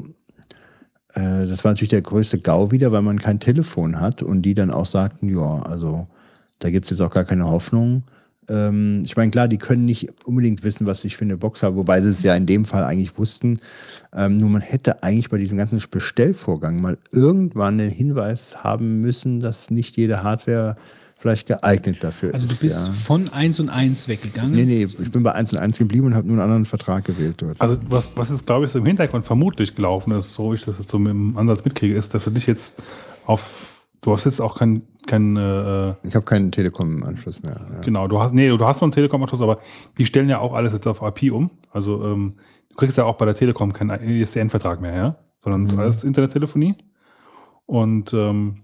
äh, 1.14 1.46
das 1.46 1.64
war 1.64 1.72
natürlich 1.72 1.90
der 1.90 2.02
größte 2.02 2.38
GAU 2.38 2.70
wieder, 2.70 2.92
weil 2.92 3.02
man 3.02 3.20
kein 3.20 3.40
Telefon 3.40 4.00
hat 4.00 4.22
und 4.22 4.42
die 4.42 4.54
dann 4.54 4.70
auch 4.70 4.86
sagten, 4.86 5.28
ja, 5.28 5.62
also 5.62 6.06
da 6.60 6.70
gibt 6.70 6.84
es 6.84 6.90
jetzt 6.90 7.00
auch 7.00 7.10
gar 7.10 7.24
keine 7.24 7.46
Hoffnung. 7.50 8.04
Ähm, 8.48 9.00
ich 9.04 9.16
meine, 9.16 9.30
klar, 9.30 9.48
die 9.48 9.58
können 9.58 9.84
nicht 9.84 10.08
unbedingt 10.26 10.62
wissen, 10.64 10.86
was 10.86 11.04
ich 11.04 11.16
für 11.16 11.24
eine 11.24 11.36
Box 11.36 11.62
habe, 11.62 11.76
wobei 11.76 12.00
sie 12.00 12.10
es 12.10 12.22
ja 12.22 12.34
in 12.34 12.46
dem 12.46 12.64
Fall 12.64 12.84
eigentlich 12.84 13.18
wussten. 13.18 13.58
Ähm, 14.14 14.38
nur 14.38 14.48
man 14.50 14.62
hätte 14.62 15.02
eigentlich 15.02 15.28
bei 15.30 15.38
diesem 15.38 15.58
ganzen 15.58 15.82
Bestellvorgang 15.90 16.80
mal 16.80 16.98
irgendwann 17.12 17.78
den 17.78 17.90
Hinweis 17.90 18.64
haben 18.64 19.00
müssen, 19.00 19.40
dass 19.40 19.70
nicht 19.70 19.96
jede 19.96 20.22
Hardware 20.22 20.76
vielleicht 21.18 21.48
geeignet 21.48 22.02
dafür 22.04 22.32
Also 22.32 22.46
ist. 22.46 22.56
du 22.56 22.60
bist 22.60 22.86
ja. 22.86 22.92
von 22.92 23.28
1 23.28 23.58
und 23.60 23.68
1 23.68 24.06
weggegangen. 24.06 24.52
Nee, 24.52 24.64
nee, 24.64 24.84
ich 24.84 25.10
bin 25.10 25.22
bei 25.24 25.32
1 25.32 25.52
und 25.52 25.58
1 25.58 25.76
geblieben 25.78 26.06
und 26.06 26.14
habe 26.14 26.26
nur 26.28 26.36
einen 26.36 26.44
anderen 26.44 26.64
Vertrag 26.64 27.04
gewählt 27.04 27.34
dort. 27.38 27.60
Also 27.60 27.76
was, 27.88 28.10
was 28.14 28.28
jetzt, 28.28 28.46
glaube 28.46 28.66
ich, 28.66 28.70
so 28.70 28.78
im 28.78 28.86
Hintergrund 28.86 29.26
vermutlich 29.26 29.74
gelaufen 29.74 30.12
ist, 30.12 30.34
so 30.34 30.54
ich 30.54 30.64
das 30.64 30.76
jetzt 30.78 30.90
so 30.90 30.98
mit 30.98 31.10
dem 31.10 31.36
Ansatz 31.36 31.64
mitkriege, 31.64 31.96
ist, 31.96 32.14
dass 32.14 32.24
du 32.24 32.30
dich 32.30 32.46
jetzt 32.46 32.74
auf, 33.26 33.50
du 34.00 34.12
hast 34.12 34.26
jetzt 34.26 34.40
auch 34.40 34.56
kein, 34.56 34.84
kein 35.08 35.36
äh, 35.36 35.90
ich 36.04 36.14
habe 36.14 36.24
keinen 36.24 36.52
Telekom-Anschluss 36.52 37.42
mehr. 37.42 37.60
Ja. 37.72 37.80
genau, 37.80 38.06
du 38.06 38.20
hast, 38.20 38.32
nee, 38.32 38.48
du 38.48 38.64
hast 38.64 38.80
noch 38.80 38.84
einen 38.86 38.92
Telekom-Anschluss, 38.92 39.40
aber 39.42 39.58
die 39.98 40.06
stellen 40.06 40.28
ja 40.28 40.38
auch 40.38 40.52
alles 40.54 40.72
jetzt 40.72 40.86
auf 40.86 41.02
IP 41.02 41.32
um. 41.32 41.50
Also 41.72 42.04
ähm, 42.04 42.34
du 42.70 42.76
kriegst 42.76 42.96
ja 42.96 43.04
auch 43.04 43.16
bei 43.16 43.24
der 43.24 43.34
Telekom 43.34 43.72
keinen 43.72 43.90
ISDN-Vertrag 44.00 44.80
mehr, 44.80 44.94
ja? 44.94 45.16
Sondern 45.40 45.64
es 45.64 45.70
ist 45.72 45.76
Mhm. 45.76 45.82
alles 45.82 46.04
Internettelefonie. 46.04 46.76
Und 47.66 48.12
ähm, 48.12 48.56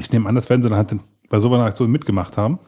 ich 0.00 0.10
nehme 0.12 0.28
an, 0.28 0.34
das 0.34 0.48
werden 0.48 0.62
sie 0.62 0.68
dann 0.68 0.78
halt 0.78 0.94
bei 1.28 1.38
so 1.40 1.52
einer 1.52 1.64
Aktion 1.64 1.90
mitgemacht 1.90 2.36
haben. 2.36 2.58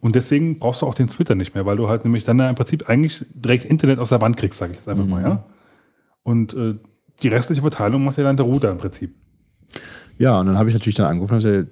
Und 0.00 0.14
deswegen 0.14 0.58
brauchst 0.58 0.82
du 0.82 0.86
auch 0.86 0.94
den 0.94 1.08
Twitter 1.08 1.34
nicht 1.34 1.54
mehr, 1.54 1.64
weil 1.66 1.76
du 1.76 1.88
halt 1.88 2.04
nämlich 2.04 2.24
dann 2.24 2.38
ja 2.38 2.48
im 2.48 2.54
Prinzip 2.54 2.88
eigentlich 2.88 3.24
direkt 3.34 3.64
Internet 3.64 3.98
aus 3.98 4.10
der 4.10 4.20
Wand 4.20 4.36
kriegst, 4.36 4.58
sage 4.58 4.72
ich 4.72 4.78
jetzt 4.78 4.88
einfach 4.88 5.06
mal, 5.06 5.20
Mhm. 5.22 5.26
ja. 5.26 5.44
Und 6.22 6.54
äh, 6.54 6.74
die 7.22 7.28
restliche 7.28 7.62
Verteilung 7.62 8.04
macht 8.04 8.18
ja 8.18 8.24
dann 8.24 8.36
der 8.36 8.44
Router 8.46 8.70
im 8.70 8.76
Prinzip. 8.78 9.14
Ja, 10.18 10.40
und 10.40 10.46
dann 10.46 10.58
habe 10.58 10.68
ich 10.68 10.74
natürlich 10.74 10.94
dann 10.96 11.06
angerufen 11.06 11.34
und 11.34 11.40
gesagt, 11.42 11.68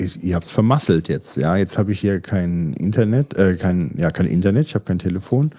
ihr, 0.00 0.34
habt 0.34 0.46
es 0.46 0.50
vermasselt 0.50 1.08
jetzt. 1.08 1.36
Ja, 1.36 1.56
jetzt 1.56 1.78
habe 1.78 1.92
ich 1.92 2.00
hier 2.00 2.20
kein 2.20 2.72
Internet, 2.74 3.34
äh, 3.34 3.56
kein, 3.56 3.92
ja, 3.96 4.10
kein 4.10 4.26
Internet, 4.26 4.66
ich 4.68 4.74
habe 4.74 4.84
kein 4.84 4.98
Telefon. 4.98 5.50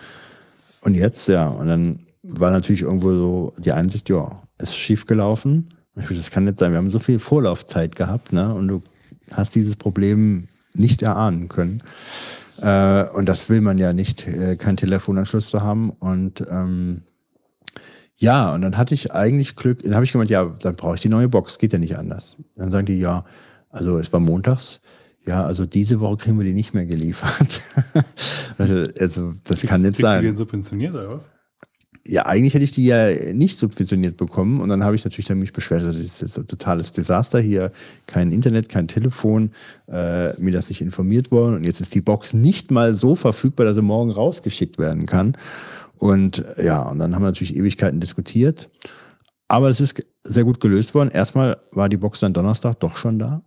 Und 0.81 0.95
jetzt, 0.95 1.27
ja, 1.27 1.47
und 1.47 1.67
dann 1.67 1.99
war 2.23 2.51
natürlich 2.51 2.81
irgendwo 2.81 3.13
so 3.13 3.53
die 3.57 3.71
Einsicht, 3.71 4.09
ja, 4.09 4.41
es 4.57 4.69
ist 4.69 4.77
schief 4.77 5.05
gelaufen. 5.05 5.69
Das 5.95 6.31
kann 6.31 6.45
nicht 6.45 6.57
sein. 6.57 6.71
Wir 6.71 6.77
haben 6.77 6.89
so 6.89 6.99
viel 6.99 7.19
Vorlaufzeit 7.19 7.95
gehabt, 7.95 8.31
ne? 8.31 8.53
Und 8.53 8.67
du 8.67 8.81
hast 9.33 9.55
dieses 9.55 9.75
Problem 9.75 10.47
nicht 10.73 11.01
erahnen 11.01 11.49
können. 11.49 11.83
Äh, 12.61 13.05
und 13.09 13.27
das 13.27 13.49
will 13.49 13.61
man 13.61 13.77
ja 13.77 13.91
nicht, 13.93 14.27
äh, 14.27 14.55
keinen 14.55 14.77
Telefonanschluss 14.77 15.49
zu 15.49 15.61
haben. 15.61 15.89
Und 15.89 16.43
ähm, 16.49 17.01
ja, 18.15 18.53
und 18.53 18.61
dann 18.61 18.77
hatte 18.77 18.93
ich 18.93 19.11
eigentlich 19.11 19.55
Glück, 19.55 19.81
dann 19.81 19.95
habe 19.95 20.05
ich 20.05 20.11
gemeint, 20.11 20.29
ja, 20.29 20.45
dann 20.61 20.75
brauche 20.75 20.95
ich 20.95 21.01
die 21.01 21.09
neue 21.09 21.27
Box, 21.27 21.57
geht 21.57 21.73
ja 21.73 21.79
nicht 21.79 21.97
anders. 21.97 22.37
Dann 22.55 22.71
sagen 22.71 22.85
die, 22.85 22.99
ja, 22.99 23.25
also 23.71 23.97
es 23.97 24.11
war 24.11 24.19
montags, 24.19 24.81
ja, 25.25 25.45
also 25.45 25.65
diese 25.65 25.99
Woche 25.99 26.17
kriegen 26.17 26.37
wir 26.39 26.45
die 26.45 26.53
nicht 26.53 26.73
mehr 26.73 26.85
geliefert. 26.85 27.61
also 28.57 29.33
das 29.43 29.61
kann 29.61 29.81
nicht 29.81 29.97
Kriegst 29.97 30.13
du 30.15 30.21
die 30.21 30.27
sein. 30.27 30.35
subventioniert 30.35 30.93
oder 30.95 31.17
was? 31.17 31.29
Ja, 32.07 32.25
eigentlich 32.25 32.55
hätte 32.55 32.63
ich 32.63 32.71
die 32.71 32.85
ja 32.85 33.11
nicht 33.31 33.59
subventioniert 33.59 34.17
bekommen 34.17 34.59
und 34.59 34.69
dann 34.69 34.83
habe 34.83 34.95
ich 34.95 35.03
natürlich 35.03 35.27
dann 35.27 35.37
mich 35.37 35.53
beschwert, 35.53 35.83
also 35.83 35.93
das 35.93 36.01
ist 36.01 36.21
jetzt 36.21 36.37
ein 36.39 36.47
totales 36.47 36.91
Desaster 36.93 37.39
hier, 37.39 37.71
kein 38.07 38.31
Internet, 38.31 38.69
kein 38.69 38.87
Telefon, 38.87 39.51
äh, 39.87 40.33
mir 40.41 40.51
das 40.51 40.69
nicht 40.69 40.81
informiert 40.81 41.29
worden 41.29 41.57
und 41.57 41.63
jetzt 41.63 41.79
ist 41.79 41.93
die 41.93 42.01
Box 42.01 42.33
nicht 42.33 42.71
mal 42.71 42.95
so 42.95 43.15
verfügbar, 43.15 43.67
dass 43.67 43.75
sie 43.75 43.83
morgen 43.83 44.09
rausgeschickt 44.09 44.79
werden 44.79 45.05
kann. 45.05 45.37
Und 45.97 46.43
äh, 46.57 46.65
ja, 46.65 46.81
und 46.89 46.97
dann 46.97 47.13
haben 47.13 47.21
wir 47.21 47.27
natürlich 47.27 47.55
Ewigkeiten 47.55 47.99
diskutiert. 47.99 48.71
Aber 49.47 49.69
es 49.69 49.79
ist 49.79 50.01
sehr 50.23 50.43
gut 50.43 50.59
gelöst 50.59 50.95
worden. 50.95 51.09
Erstmal 51.11 51.57
war 51.71 51.89
die 51.89 51.97
Box 51.97 52.21
dann 52.21 52.33
Donnerstag 52.33 52.79
doch 52.79 52.95
schon 52.95 53.19
da. 53.19 53.43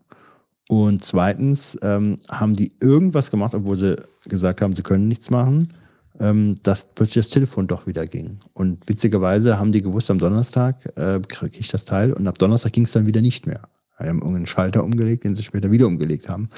Und 0.69 1.05
zweitens 1.05 1.79
ähm, 1.83 2.21
haben 2.31 2.57
die 2.57 2.73
irgendwas 2.81 3.31
gemacht, 3.31 3.55
obwohl 3.55 3.77
sie 3.77 3.97
gesagt 4.27 4.63
haben, 4.63 4.75
sie 4.75 4.83
können 4.83 5.09
nichts 5.09 5.31
machen, 5.31 5.75
ähm, 6.21 6.57
dass 6.63 6.89
plötzlich 6.95 7.27
das 7.27 7.29
Telefon 7.29 7.67
doch 7.67 7.87
wieder 7.87 8.07
ging. 8.07 8.39
Und 8.55 8.89
witzigerweise 8.89 9.59
haben 9.59 9.73
die 9.73 9.83
gewusst, 9.83 10.11
am 10.11 10.19
Donnerstag 10.19 10.91
äh, 10.97 11.21
kriege 11.29 11.59
ich 11.59 11.69
das 11.69 11.85
Teil 11.85 12.13
und 12.13 12.27
ab 12.27 12.39
Donnerstag 12.39 12.73
ging 12.73 12.85
es 12.85 12.93
dann 12.93 13.07
wieder 13.07 13.21
nicht 13.21 13.47
mehr. 13.47 13.69
Wir 13.99 14.09
haben 14.09 14.19
irgendeinen 14.19 14.47
Schalter 14.47 14.83
umgelegt, 14.83 15.25
den 15.25 15.37
sie 15.37 15.45
später 15.45 15.71
wieder 15.71 15.87
umgelegt 15.87 16.29
haben. 16.29 16.49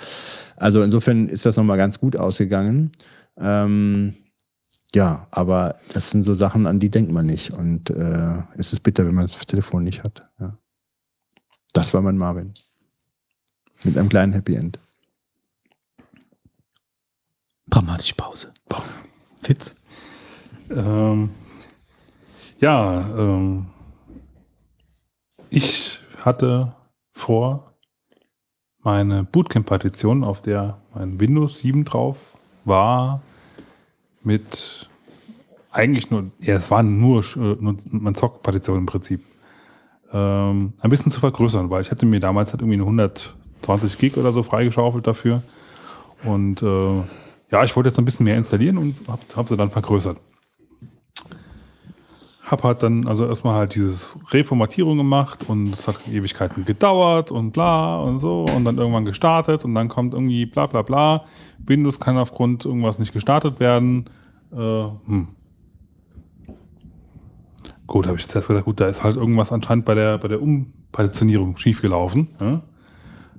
Also 0.57 0.83
insofern 0.83 1.29
ist 1.29 1.45
das 1.45 1.57
nochmal 1.57 1.77
ganz 1.77 2.01
gut 2.01 2.17
ausgegangen. 2.17 2.93
Ähm, 3.39 4.15
ja, 4.95 5.27
aber 5.31 5.77
das 5.93 6.11
sind 6.11 6.23
so 6.23 6.33
Sachen, 6.33 6.67
an 6.67 6.81
die 6.81 6.91
denkt 6.91 7.13
man 7.13 7.27
nicht. 7.27 7.51
Und 7.51 7.91
äh, 7.91 8.43
es 8.57 8.73
ist 8.73 8.81
bitter, 8.81 9.07
wenn 9.07 9.15
man 9.15 9.27
das 9.27 9.37
Telefon 9.39 9.85
nicht 9.85 10.03
hat. 10.03 10.31
Ja. 10.41 10.59
Das 11.75 11.93
war 11.93 12.01
mein 12.01 12.17
Marvin. 12.17 12.55
Mit 13.85 13.97
einem 13.97 14.09
kleinen 14.09 14.33
Happy 14.33 14.55
End. 14.55 14.79
Dramatische 17.69 18.15
Pause. 18.15 18.53
Fitz. 19.43 19.77
Ähm, 20.71 21.31
ja, 22.59 23.09
ähm, 23.17 23.67
ich 25.51 26.01
hatte 26.21 26.75
vor, 27.13 27.73
meine 28.81 29.25
Bootcamp-Partition, 29.25 30.25
auf 30.25 30.43
der 30.43 30.79
mein 30.95 31.21
Windows 31.21 31.59
7 31.59 31.85
drauf 31.85 32.37
war, 32.65 33.21
mit 34.23 34.89
eigentlich 35.71 36.11
nur, 36.11 36.31
ja, 36.41 36.57
es 36.57 36.71
waren 36.71 36.99
nur, 36.99 37.23
äh, 37.37 37.57
nur 37.61 37.77
meine 37.91 38.17
Zock-Partition 38.17 38.79
im 38.79 38.87
Prinzip, 38.87 39.23
ähm, 40.13 40.73
ein 40.81 40.91
bisschen 40.91 41.13
zu 41.13 41.21
vergrößern, 41.21 41.71
weil 41.71 41.83
ich 41.83 41.91
hätte 41.91 42.07
mir 42.07 42.21
damals 42.21 42.53
halt 42.53 42.63
irgendwie 42.63 42.81
eine 42.81 42.85
120 43.63 43.99
Gig 43.99 44.17
oder 44.17 44.33
so 44.33 44.43
freigeschaufelt 44.43 45.07
dafür. 45.07 45.43
Und 46.25 46.63
äh, 46.63 47.03
ja, 47.51 47.65
ich 47.65 47.75
wollte 47.77 47.89
jetzt 47.89 47.99
ein 47.99 48.05
bisschen 48.05 48.25
mehr 48.25 48.37
installieren 48.37 48.79
und 48.79 48.97
habe 49.09 49.23
hab 49.35 49.49
sie 49.49 49.57
dann 49.57 49.71
vergrößert. 49.71 50.19
Hab 52.43 52.63
halt 52.63 52.83
dann 52.83 53.09
also 53.09 53.27
erstmal 53.27 53.55
halt 53.55 53.75
dieses 53.75 54.17
Reformatierung 54.31 54.97
gemacht 54.99 55.49
und 55.49 55.73
es 55.73 55.89
hat 55.89 55.99
Ewigkeiten 56.09 56.65
gedauert 56.65 57.33
und 57.33 57.51
bla 57.51 57.99
und 58.01 58.21
so 58.21 58.47
und 58.55 58.65
dann 58.65 58.79
irgendwann 58.79 59.05
gestartet 59.05 59.65
und 59.65 59.75
dann 59.75 59.89
kommt 59.89 60.15
irgendwie 60.15 60.47
bla 60.47 60.67
bla 60.67 60.83
bla. 60.83 61.25
Windows 61.59 61.99
kann 61.99 62.17
aufgrund 62.17 62.65
irgendwas 62.65 63.01
nicht 63.01 63.13
gestartet 63.13 63.59
werden. 63.59 64.09
Äh, 64.53 64.57
hm. 64.57 65.29
Gut, 67.87 68.07
habe 68.07 68.17
ich 68.17 68.27
zuerst 68.27 68.49
gedacht, 68.49 68.65
gut, 68.65 68.81
da 68.81 68.87
ist 68.87 69.03
halt 69.03 69.17
irgendwas 69.17 69.53
anscheinend 69.53 69.85
bei 69.85 69.95
der, 69.95 70.19
bei 70.19 70.29
der 70.29 70.43
Umpositionierung 70.43 71.57
schiefgelaufen. 71.57 72.29
Ja? 72.41 72.63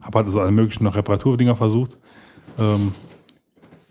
Hab 0.08 0.16
halt 0.16 0.26
also 0.26 0.40
alle 0.40 0.52
möglichen 0.52 0.86
noch 0.86 0.96
Reparaturdinger 0.96 1.58
versucht. 1.58 1.98
Ähm, 2.58 2.94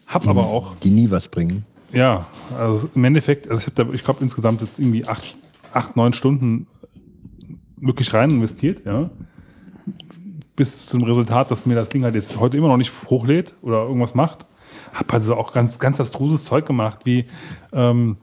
hab 0.07 0.27
aber 0.27 0.47
auch 0.47 0.77
Die 0.77 0.89
nie 0.89 1.11
was 1.11 1.29
bringen. 1.29 1.67
ja, 1.93 2.27
also 2.59 2.89
im 2.95 3.05
Endeffekt, 3.05 3.51
also 3.51 3.61
ich 3.61 3.67
habe 3.67 3.85
da, 3.85 3.93
ich 3.93 4.03
glaube 4.03 4.23
insgesamt 4.23 4.63
jetzt 4.63 4.79
irgendwie 4.79 5.05
acht, 5.05 5.37
acht, 5.75 5.95
neun 5.95 6.15
Stunden 6.15 6.69
wirklich 7.77 8.15
rein 8.15 8.31
investiert, 8.31 8.87
ja. 8.87 9.11
Bis 10.57 10.87
zum 10.87 11.03
Resultat, 11.03 11.51
dass 11.51 11.67
mir 11.67 11.75
das 11.75 11.91
Ding 11.91 12.03
halt 12.03 12.15
jetzt 12.15 12.41
heute 12.41 12.57
immer 12.57 12.69
noch 12.69 12.79
nicht 12.79 12.93
hochlädt 13.11 13.55
oder 13.61 13.83
irgendwas 13.83 14.15
macht. 14.15 14.47
Hab 14.95 15.13
also 15.13 15.37
auch 15.37 15.53
ganz, 15.53 15.79
ganz 15.79 16.01
abstruses 16.01 16.47
Zeug 16.47 16.65
gemacht, 16.65 17.01
wie, 17.05 17.27
ähm, 17.75 18.17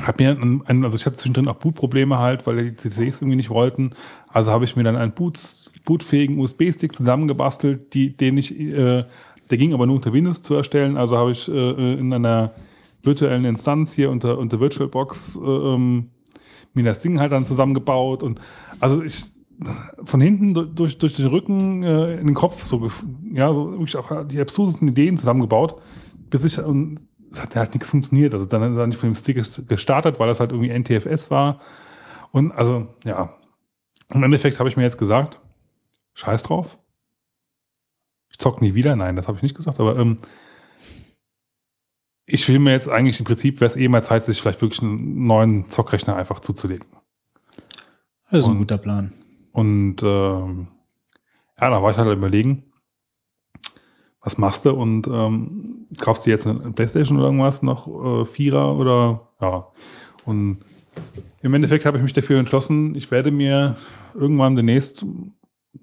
hab 0.00 0.20
mir 0.20 0.30
ein, 0.30 0.62
ein, 0.66 0.84
also 0.84 0.96
ich 0.96 1.04
hatte 1.04 1.16
zwischendrin 1.16 1.48
auch 1.48 1.56
Bootprobleme 1.56 2.16
halt, 2.18 2.46
weil 2.46 2.70
die 2.70 2.76
CCs 2.76 3.22
irgendwie 3.22 3.34
nicht 3.34 3.50
wollten. 3.50 3.90
Also 4.28 4.52
habe 4.52 4.64
ich 4.64 4.76
mir 4.76 4.84
dann 4.84 4.94
einen 4.94 5.12
Boot, 5.12 5.40
bootfähigen 5.84 6.38
USB-Stick 6.38 6.94
zusammengebastelt, 6.94 7.94
die, 7.94 8.16
den 8.16 8.38
ich, 8.38 8.58
äh, 8.58 9.04
der 9.50 9.58
ging 9.58 9.74
aber 9.74 9.86
nur 9.86 9.96
unter 9.96 10.12
Windows 10.12 10.42
zu 10.42 10.54
erstellen. 10.54 10.96
Also 10.96 11.16
habe 11.16 11.32
ich 11.32 11.48
äh, 11.48 11.94
in 11.94 12.12
einer 12.12 12.52
virtuellen 13.02 13.44
Instanz 13.44 13.92
hier 13.92 14.10
unter, 14.10 14.38
unter 14.38 14.60
VirtualBox 14.60 15.36
äh, 15.36 15.46
ähm, 15.46 16.10
mir 16.72 16.84
das 16.84 17.00
Ding 17.00 17.20
halt 17.20 17.32
dann 17.32 17.44
zusammengebaut 17.44 18.22
und 18.22 18.40
also 18.80 19.02
ich 19.02 19.32
von 20.02 20.20
hinten 20.20 20.52
du- 20.54 20.64
durch, 20.64 20.98
durch 20.98 21.12
den 21.14 21.26
Rücken 21.26 21.84
äh, 21.84 22.16
in 22.18 22.26
den 22.26 22.34
Kopf 22.34 22.64
so, 22.64 22.90
ja, 23.32 23.52
so 23.52 23.70
wirklich 23.72 23.96
auch 23.96 24.26
die 24.26 24.40
absurdesten 24.40 24.88
Ideen 24.88 25.16
zusammengebaut, 25.16 25.80
bis 26.30 26.42
ich, 26.44 26.58
und 26.58 27.06
es 27.30 27.40
hat 27.40 27.54
halt 27.54 27.72
nichts 27.74 27.88
funktioniert. 27.88 28.32
Also 28.34 28.46
dann 28.46 28.72
ist 28.72 28.76
er 28.78 28.86
nicht 28.88 28.98
von 28.98 29.10
dem 29.10 29.14
Stick 29.14 29.38
gest- 29.38 29.64
gestartet, 29.66 30.18
weil 30.18 30.26
das 30.26 30.40
halt 30.40 30.50
irgendwie 30.50 30.70
NTFS 30.76 31.30
war. 31.30 31.60
Und 32.32 32.50
also, 32.52 32.88
ja. 33.04 33.32
Im 34.12 34.22
Endeffekt 34.22 34.58
habe 34.58 34.68
ich 34.68 34.76
mir 34.76 34.82
jetzt 34.82 34.98
gesagt, 34.98 35.38
scheiß 36.14 36.42
drauf. 36.44 36.78
Ich 38.30 38.38
zock 38.38 38.60
nie 38.60 38.74
wieder. 38.74 38.96
Nein, 38.96 39.16
das 39.16 39.28
habe 39.28 39.36
ich 39.36 39.42
nicht 39.42 39.54
gesagt, 39.56 39.78
aber 39.80 39.96
ähm, 39.98 40.18
ich 42.26 42.48
will 42.48 42.58
mir 42.58 42.72
jetzt 42.72 42.88
eigentlich 42.88 43.18
im 43.18 43.26
Prinzip, 43.26 43.60
wäre 43.60 43.68
es 43.70 43.76
eh 43.76 43.86
mal 43.88 44.02
Zeit, 44.04 44.24
sich 44.24 44.40
vielleicht 44.40 44.62
wirklich 44.62 44.82
einen 44.82 45.26
neuen 45.26 45.68
Zockrechner 45.68 46.16
einfach 46.16 46.40
zuzulegen. 46.40 46.86
Das 48.30 48.40
ist 48.40 48.44
ein 48.46 48.52
Und- 48.52 48.58
guter 48.58 48.78
Plan. 48.78 49.12
Und 49.52 50.02
ähm, 50.02 50.66
ja, 51.60 51.70
da 51.70 51.80
war 51.82 51.90
ich 51.92 51.96
halt 51.96 52.08
überlegen, 52.08 52.64
was 54.20 54.36
machst 54.38 54.64
du 54.64 54.70
und 54.72 55.06
ähm, 55.06 55.86
kaufst 56.00 56.26
du 56.26 56.30
jetzt 56.30 56.44
eine 56.46 56.72
Playstation 56.72 57.18
oder 57.18 57.26
irgendwas 57.26 57.62
noch, 57.62 57.86
äh, 57.86 58.24
Vierer 58.24 58.74
oder 58.76 59.28
ja. 59.40 59.68
Und 60.24 60.64
im 61.42 61.54
Endeffekt 61.54 61.84
habe 61.86 61.98
ich 61.98 62.02
mich 62.02 62.12
dafür 62.14 62.40
entschlossen, 62.40 62.96
ich 62.96 63.10
werde 63.12 63.30
mir 63.30 63.76
irgendwann 64.14 64.56
demnächst 64.56 65.04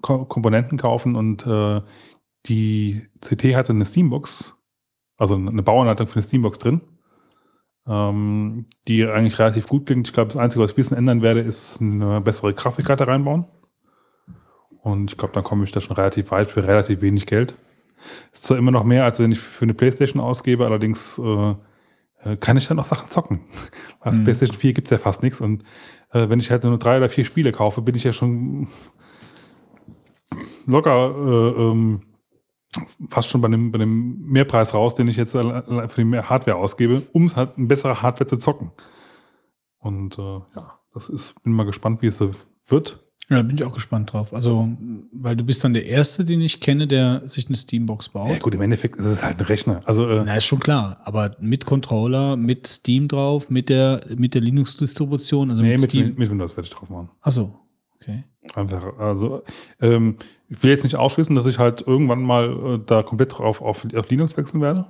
Ko 0.00 0.24
Komponenten 0.24 0.78
kaufen 0.78 1.16
und 1.16 1.46
äh, 1.46 1.80
die 2.46 3.02
CT 3.20 3.54
hatte 3.54 3.72
eine 3.72 3.84
Steambox, 3.84 4.54
also 5.16 5.36
eine 5.36 5.62
Bauanleitung 5.62 6.06
für 6.08 6.16
eine 6.16 6.24
Steambox 6.24 6.58
drin, 6.58 6.80
ähm, 7.86 8.66
die 8.88 9.06
eigentlich 9.06 9.38
relativ 9.38 9.66
gut 9.66 9.86
klingt. 9.86 10.08
Ich 10.08 10.12
glaube, 10.12 10.32
das 10.32 10.36
Einzige, 10.36 10.62
was 10.62 10.70
ich 10.70 10.74
ein 10.74 10.76
bisschen 10.76 10.96
ändern 10.96 11.22
werde, 11.22 11.40
ist 11.40 11.80
eine 11.80 12.20
bessere 12.20 12.54
Grafikkarte 12.54 13.06
reinbauen. 13.06 13.46
Und 14.82 15.12
ich 15.12 15.16
glaube, 15.16 15.34
dann 15.34 15.44
komme 15.44 15.64
ich 15.64 15.70
da 15.70 15.80
schon 15.80 15.94
relativ 15.96 16.32
weit 16.32 16.50
für 16.50 16.66
relativ 16.66 17.02
wenig 17.02 17.26
Geld. 17.26 17.56
Ist 18.32 18.44
zwar 18.44 18.58
immer 18.58 18.72
noch 18.72 18.82
mehr, 18.82 19.04
als 19.04 19.20
wenn 19.20 19.30
ich 19.30 19.38
für 19.38 19.64
eine 19.64 19.74
Playstation 19.74 20.20
ausgebe, 20.20 20.66
allerdings 20.66 21.18
äh, 21.18 21.54
äh, 22.24 22.36
kann 22.36 22.56
ich 22.56 22.66
dann 22.66 22.80
auch 22.80 22.84
Sachen 22.84 23.08
zocken. 23.08 23.40
Auf 24.00 24.22
Playstation 24.24 24.56
4 24.56 24.72
gibt's 24.72 24.90
ja 24.90 24.98
fast 24.98 25.22
nichts. 25.22 25.40
Und 25.40 25.62
äh, 26.12 26.28
wenn 26.28 26.40
ich 26.40 26.50
halt 26.50 26.64
nur 26.64 26.78
drei 26.78 26.96
oder 26.96 27.08
vier 27.08 27.24
Spiele 27.24 27.52
kaufe, 27.52 27.82
bin 27.82 27.94
ich 27.94 28.02
ja 28.02 28.12
schon 28.12 28.68
locker 30.66 31.14
äh, 31.14 31.62
ähm, 31.62 32.02
fast 33.08 33.28
schon 33.28 33.40
bei 33.40 33.48
dem, 33.48 33.72
bei 33.72 33.78
dem 33.78 34.20
Mehrpreis 34.20 34.74
raus, 34.74 34.94
den 34.94 35.08
ich 35.08 35.16
jetzt 35.16 35.32
für 35.32 35.88
die 35.96 36.04
mehr 36.04 36.28
Hardware 36.28 36.56
ausgebe, 36.56 37.02
um 37.12 37.26
es 37.26 37.36
halt 37.36 37.56
eine 37.56 37.66
bessere 37.66 38.00
Hardware 38.00 38.28
zu 38.28 38.38
zocken. 38.38 38.70
Und 39.78 40.18
äh, 40.18 40.22
ja, 40.22 40.78
das 40.94 41.08
ist, 41.08 41.34
bin 41.42 41.52
mal 41.52 41.64
gespannt, 41.64 42.02
wie 42.02 42.06
es 42.06 42.18
so 42.18 42.30
wird. 42.66 43.00
Ja, 43.28 43.36
da 43.36 43.42
bin 43.42 43.56
ich 43.56 43.64
auch 43.64 43.72
gespannt 43.72 44.12
drauf. 44.12 44.34
Also, 44.34 44.68
weil 45.12 45.36
du 45.36 45.44
bist 45.44 45.64
dann 45.64 45.74
der 45.74 45.86
Erste, 45.86 46.24
den 46.24 46.40
ich 46.40 46.60
kenne, 46.60 46.86
der 46.86 47.26
sich 47.28 47.46
eine 47.46 47.56
Steambox 47.56 48.10
baut. 48.10 48.28
Ja, 48.28 48.38
gut, 48.38 48.54
im 48.54 48.60
Endeffekt 48.60 48.96
ist 48.96 49.06
es 49.06 49.22
halt 49.22 49.38
ein 49.38 49.46
Rechner. 49.46 49.80
Also, 49.84 50.08
äh, 50.08 50.22
Na, 50.24 50.36
ist 50.36 50.44
schon 50.44 50.60
klar. 50.60 51.00
Aber 51.04 51.36
mit 51.40 51.64
Controller, 51.64 52.36
mit 52.36 52.66
Steam 52.66 53.08
drauf, 53.08 53.48
mit 53.48 53.68
der, 53.68 54.04
mit 54.16 54.34
der 54.34 54.42
Linux-Distribution, 54.42 55.50
also 55.50 55.62
nee, 55.62 55.70
mit 55.70 55.80
mit, 55.80 55.90
Steam. 55.90 56.14
mit 56.16 56.30
Windows 56.30 56.56
werde 56.56 56.68
ich 56.68 56.74
drauf 56.74 56.90
machen. 56.90 57.10
Achso, 57.20 57.58
okay. 58.02 58.24
Einfach, 58.54 58.98
also, 58.98 59.42
ähm, 59.80 60.16
ich 60.48 60.62
will 60.62 60.70
jetzt 60.70 60.84
nicht 60.84 60.96
ausschließen, 60.96 61.34
dass 61.34 61.46
ich 61.46 61.58
halt 61.58 61.86
irgendwann 61.86 62.22
mal 62.22 62.74
äh, 62.74 62.78
da 62.84 63.02
komplett 63.02 63.38
drauf 63.38 63.62
auf, 63.62 63.86
auf 63.94 64.10
Linux 64.10 64.36
wechseln 64.36 64.60
werde. 64.60 64.86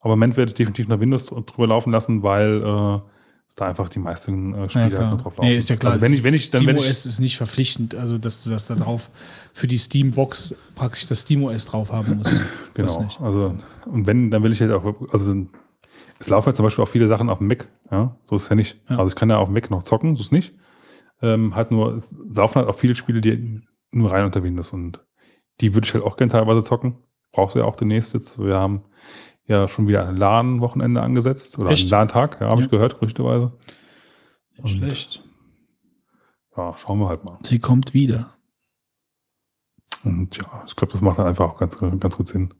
Aber 0.00 0.12
im 0.14 0.20
Moment 0.20 0.36
werde 0.36 0.50
ich 0.50 0.54
definitiv 0.54 0.86
nach 0.88 1.00
Windows 1.00 1.26
dr- 1.26 1.42
drüber 1.42 1.66
laufen 1.66 1.90
lassen, 1.90 2.22
weil 2.22 2.62
äh, 2.62 3.00
es 3.48 3.54
da 3.56 3.66
einfach 3.66 3.88
die 3.88 3.98
meisten 3.98 4.54
äh, 4.54 4.68
Spiele 4.68 4.90
Ja, 4.90 5.10
halt 5.10 5.24
drauf 5.24 5.36
laufen. 5.36 5.48
Nee, 5.48 5.56
ist 5.56 5.70
ja 5.70 5.76
klar. 5.76 5.94
Also 5.94 6.02
wenn 6.02 6.12
ich, 6.12 6.22
wenn 6.22 6.34
ich, 6.34 6.50
dann 6.50 6.64
werde 6.66 6.78
ich, 6.78 6.84
SteamOS 6.84 7.06
ist 7.06 7.20
nicht 7.20 7.36
verpflichtend, 7.36 7.94
also 7.94 8.18
dass 8.18 8.42
du 8.44 8.50
das 8.50 8.66
da 8.66 8.74
drauf 8.76 9.10
für 9.52 9.66
die 9.66 9.78
Steambox 9.78 10.54
praktisch 10.74 11.06
das 11.06 11.22
SteamOS 11.22 11.64
drauf 11.64 11.90
haben 11.90 12.18
musst. 12.18 12.40
Genau. 12.74 13.08
Also, 13.20 13.54
und 13.86 14.06
wenn, 14.06 14.30
dann 14.30 14.42
will 14.42 14.52
ich 14.52 14.60
halt 14.60 14.70
auch, 14.70 14.84
also 15.10 15.34
es 16.18 16.28
laufen 16.28 16.50
ja 16.50 16.54
zum 16.54 16.64
Beispiel 16.64 16.84
auch 16.84 16.88
viele 16.88 17.06
Sachen 17.06 17.30
auf 17.30 17.38
dem 17.38 17.46
Mac, 17.46 17.66
ja, 17.90 18.14
so 18.24 18.36
ist 18.36 18.42
es 18.42 18.48
ja 18.50 18.54
nicht. 18.54 18.78
Ja. 18.90 18.98
Also 18.98 19.08
ich 19.08 19.14
kann 19.16 19.30
ja 19.30 19.38
auf 19.38 19.48
dem 19.48 19.54
Mac 19.54 19.70
noch 19.70 19.82
zocken, 19.82 20.14
so 20.14 20.20
ist 20.22 20.30
nicht. 20.30 20.54
Ähm, 21.22 21.54
halt 21.54 21.70
nur, 21.70 21.94
es 21.94 22.14
laufen 22.28 22.56
halt 22.56 22.68
auch 22.68 22.74
viele 22.76 22.94
Spiele, 22.94 23.20
die 23.20 23.62
nur 23.92 24.12
rein 24.12 24.24
unter 24.24 24.42
Windows 24.42 24.72
und 24.72 25.04
die 25.60 25.74
würde 25.74 25.86
ich 25.86 25.94
halt 25.94 26.04
auch 26.04 26.16
gerne 26.16 26.30
teilweise 26.32 26.62
zocken. 26.62 26.98
Brauchst 27.32 27.54
du 27.54 27.60
ja 27.60 27.64
auch 27.64 27.76
demnächst 27.76 28.12
jetzt. 28.14 28.38
Wir 28.38 28.56
haben 28.56 28.84
ja 29.46 29.68
schon 29.68 29.86
wieder 29.88 30.06
ein 30.06 30.16
LAN-Wochenende 30.16 31.00
angesetzt 31.00 31.58
oder 31.58 31.70
Echt? 31.70 31.82
einen 31.84 31.90
LAN-Tag, 31.90 32.40
ja, 32.40 32.48
habe 32.48 32.56
Ja. 32.60 32.64
ich 32.64 32.70
gehört, 32.70 32.94
gerüchteweise. 32.98 33.52
Nicht 34.62 34.76
schlecht. 34.76 35.22
Ja, 36.56 36.76
schauen 36.76 36.98
wir 36.98 37.08
halt 37.08 37.24
mal. 37.24 37.38
Sie 37.42 37.58
kommt 37.58 37.94
wieder. 37.94 38.34
Und 40.04 40.36
ja, 40.36 40.64
ich 40.66 40.76
glaube, 40.76 40.92
das 40.92 41.00
macht 41.02 41.18
dann 41.18 41.26
einfach 41.26 41.50
auch 41.50 41.58
ganz, 41.58 41.78
ganz 41.78 42.16
gut 42.16 42.28
Sinn. 42.28 42.54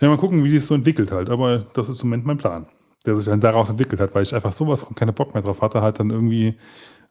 Ja, 0.00 0.08
mal 0.08 0.18
gucken, 0.18 0.44
wie 0.44 0.50
sich 0.50 0.60
das 0.60 0.68
so 0.68 0.74
entwickelt 0.74 1.10
halt. 1.10 1.30
Aber 1.30 1.58
das 1.74 1.88
ist 1.88 2.02
im 2.02 2.08
Moment 2.10 2.26
mein 2.26 2.38
Plan, 2.38 2.66
der 3.06 3.16
sich 3.16 3.26
dann 3.26 3.40
daraus 3.40 3.70
entwickelt 3.70 4.00
hat, 4.00 4.14
weil 4.14 4.22
ich 4.22 4.34
einfach 4.34 4.52
sowas 4.52 4.82
von 4.82 4.94
keine 4.94 5.12
Bock 5.12 5.34
mehr 5.34 5.42
drauf 5.42 5.62
hatte, 5.62 5.80
halt 5.80 6.00
dann 6.00 6.10
irgendwie 6.10 6.56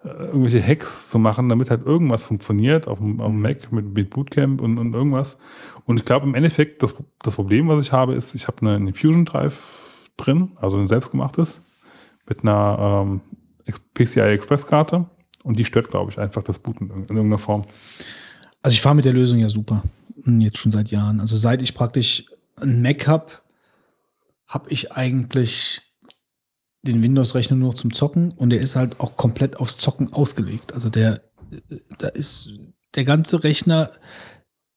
äh, 0.04 0.08
irgendwelche 0.08 0.62
Hacks 0.62 1.10
zu 1.10 1.18
machen, 1.18 1.50
damit 1.50 1.70
halt 1.70 1.86
irgendwas 1.86 2.24
funktioniert 2.24 2.88
auf 2.88 3.00
dem, 3.00 3.22
auf 3.22 3.30
dem 3.30 3.42
Mac 3.42 3.72
mit, 3.72 3.94
mit 3.94 4.10
Bootcamp 4.10 4.62
und, 4.62 4.78
und 4.78 4.94
irgendwas. 4.94 5.40
Und 5.86 5.98
ich 5.98 6.06
glaube 6.06 6.28
im 6.28 6.36
Endeffekt, 6.36 6.84
das, 6.84 6.96
das 7.22 7.36
Problem, 7.36 7.68
was 7.68 7.86
ich 7.86 7.92
habe, 7.92 8.14
ist, 8.14 8.36
ich 8.36 8.48
habe 8.48 8.62
eine, 8.62 8.76
eine 8.76 8.94
Fusion 8.94 9.26
Drive 9.26 10.10
drin, 10.18 10.52
also 10.58 10.78
ein 10.78 10.88
selbstgemachtes, 10.88 11.62
mit 12.28 12.44
einer 12.44 13.06
ähm, 13.06 13.22
PCI 13.94 14.22
Express 14.22 14.68
Karte. 14.68 15.06
Und 15.44 15.60
die 15.60 15.66
stört, 15.66 15.92
glaube 15.92 16.12
ich, 16.12 16.20
einfach 16.20 16.44
das 16.44 16.60
Booten 16.60 16.90
in, 16.90 16.96
in 17.04 17.16
irgendeiner 17.16 17.38
Form. 17.38 17.66
Also 18.64 18.74
ich 18.74 18.82
fahre 18.82 18.96
mit 18.96 19.06
der 19.06 19.14
Lösung 19.14 19.40
ja 19.40 19.50
super. 19.50 19.84
Hm, 20.24 20.42
Jetzt 20.42 20.58
schon 20.58 20.72
seit 20.72 20.90
Jahren. 20.90 21.20
Also 21.20 21.38
seit 21.38 21.62
ich 21.62 21.76
praktisch 21.76 22.26
einen 22.56 22.82
Mac 22.82 23.08
habe, 23.08 23.28
habe 24.48 24.70
ich 24.70 24.92
eigentlich 24.92 25.85
den 26.86 27.04
Windows-Rechner 27.04 27.58
nur 27.58 27.76
zum 27.76 27.94
Zocken 27.94 28.32
und 28.32 28.50
der 28.52 28.62
ist 28.62 28.76
halt 28.76 29.00
auch 29.00 29.18
komplett 29.18 29.58
aufs 29.58 29.78
Zocken 29.78 30.14
ausgelegt. 30.14 30.74
Also 30.74 30.90
der, 30.90 31.22
da 31.98 32.08
ist 32.08 32.50
der 32.96 33.04
ganze 33.04 33.44
Rechner 33.44 33.92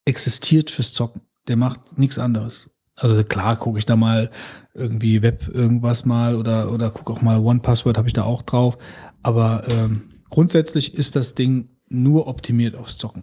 existiert 0.05 0.71
fürs 0.71 0.93
Zocken. 0.93 1.23
Der 1.47 1.57
macht 1.57 1.99
nichts 1.99 2.19
anderes. 2.19 2.71
Also 2.97 3.23
klar 3.23 3.57
gucke 3.57 3.79
ich 3.79 3.87
da 3.87 3.95
mal 3.95 4.31
irgendwie 4.75 5.23
Web 5.23 5.49
irgendwas 5.53 6.05
mal 6.05 6.35
oder, 6.35 6.73
oder 6.73 6.91
gucke 6.91 7.13
auch 7.13 7.23
mal 7.23 7.39
One 7.39 7.61
Password 7.61 7.97
habe 7.97 8.09
ich 8.09 8.15
da 8.15 8.25
auch 8.25 8.43
drauf. 8.43 8.79
Aber 9.23 9.63
ähm, 9.69 10.11
grundsätzlich 10.31 10.95
ist 10.95 11.15
das 11.15 11.35
Ding 11.35 11.69
nur 11.89 12.27
optimiert 12.27 12.75
aufs 12.75 12.99
Zocken. 12.99 13.23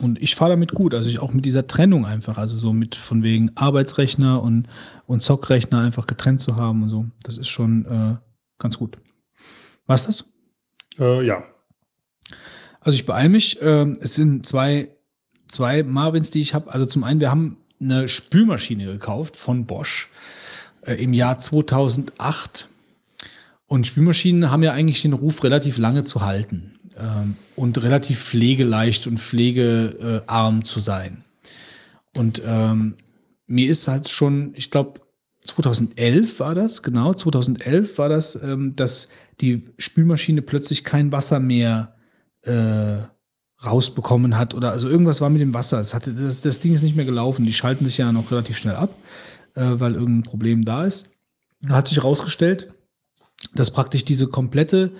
Und 0.00 0.20
ich 0.20 0.34
fahre 0.34 0.50
damit 0.52 0.72
gut, 0.72 0.92
also 0.92 1.08
ich 1.08 1.20
auch 1.20 1.32
mit 1.32 1.44
dieser 1.44 1.66
Trennung 1.66 2.04
einfach, 2.04 2.36
also 2.36 2.58
so 2.58 2.72
mit 2.72 2.96
von 2.96 3.22
wegen 3.22 3.52
Arbeitsrechner 3.54 4.42
und, 4.42 4.66
und 5.06 5.22
Zockrechner 5.22 5.80
einfach 5.80 6.06
getrennt 6.06 6.40
zu 6.40 6.56
haben 6.56 6.82
und 6.82 6.88
so. 6.88 7.06
Das 7.22 7.38
ist 7.38 7.48
schon 7.48 7.84
äh, 7.86 8.16
ganz 8.58 8.78
gut. 8.78 8.98
Was 9.86 10.06
das? 10.06 10.24
Äh, 10.98 11.24
ja. 11.24 11.44
Also 12.80 12.96
ich 12.96 13.06
beeile 13.06 13.28
mich. 13.28 13.58
Ähm, 13.62 13.96
es 14.00 14.14
sind 14.14 14.46
zwei, 14.46 14.88
zwei 15.46 15.84
Marvins, 15.84 16.30
die 16.30 16.40
ich 16.40 16.54
habe. 16.54 16.72
Also 16.72 16.86
zum 16.86 17.04
einen, 17.04 17.20
wir 17.20 17.30
haben 17.30 17.58
eine 17.80 18.08
Spülmaschine 18.08 18.86
gekauft 18.86 19.36
von 19.36 19.64
Bosch 19.64 20.10
äh, 20.82 20.94
im 20.94 21.12
Jahr 21.12 21.38
2008. 21.38 22.68
Und 23.66 23.86
Spülmaschinen 23.86 24.50
haben 24.50 24.62
ja 24.64 24.72
eigentlich 24.72 25.02
den 25.02 25.12
Ruf, 25.12 25.44
relativ 25.44 25.78
lange 25.78 26.02
zu 26.02 26.22
halten 26.22 26.73
ähm, 26.98 27.36
und 27.56 27.82
relativ 27.82 28.22
pflegeleicht 28.22 29.06
und 29.06 29.18
pflegearm 29.18 30.64
zu 30.64 30.80
sein. 30.80 31.24
Und 32.16 32.42
ähm, 32.44 32.94
mir 33.46 33.68
ist 33.68 33.88
halt 33.88 34.08
schon, 34.08 34.52
ich 34.54 34.70
glaube, 34.70 35.00
2011 35.44 36.40
war 36.40 36.54
das, 36.54 36.82
genau, 36.82 37.12
2011 37.12 37.98
war 37.98 38.08
das, 38.08 38.36
ähm, 38.42 38.76
dass 38.76 39.08
die 39.40 39.64
Spülmaschine 39.78 40.42
plötzlich 40.42 40.84
kein 40.84 41.12
Wasser 41.12 41.40
mehr 41.40 41.94
äh, 42.42 42.98
rausbekommen 43.64 44.36
hat 44.36 44.54
oder 44.54 44.72
also 44.72 44.88
irgendwas 44.88 45.20
war 45.20 45.30
mit 45.30 45.40
dem 45.40 45.54
Wasser. 45.54 45.80
Es 45.80 45.94
hatte, 45.94 46.12
das, 46.12 46.40
das 46.40 46.60
Ding 46.60 46.74
ist 46.74 46.82
nicht 46.82 46.96
mehr 46.96 47.04
gelaufen. 47.04 47.44
Die 47.44 47.52
schalten 47.52 47.84
sich 47.84 47.98
ja 47.98 48.12
noch 48.12 48.30
relativ 48.30 48.58
schnell 48.58 48.76
ab, 48.76 48.94
äh, 49.54 49.62
weil 49.74 49.94
irgendein 49.94 50.22
Problem 50.22 50.64
da 50.64 50.84
ist. 50.84 51.10
Da 51.60 51.74
hat 51.76 51.88
sich 51.88 51.98
herausgestellt, 51.98 52.74
dass 53.54 53.70
praktisch 53.70 54.04
diese 54.04 54.28
komplette 54.28 54.92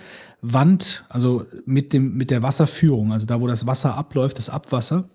Wand, 0.53 1.05
also 1.09 1.47
mit 1.65 1.93
dem, 1.93 2.17
mit 2.17 2.31
der 2.31 2.43
Wasserführung, 2.43 3.13
also 3.13 3.27
da, 3.27 3.41
wo 3.41 3.47
das 3.47 3.67
Wasser 3.67 3.97
abläuft, 3.97 4.39
das 4.39 4.51
Abwasser, 4.51 5.09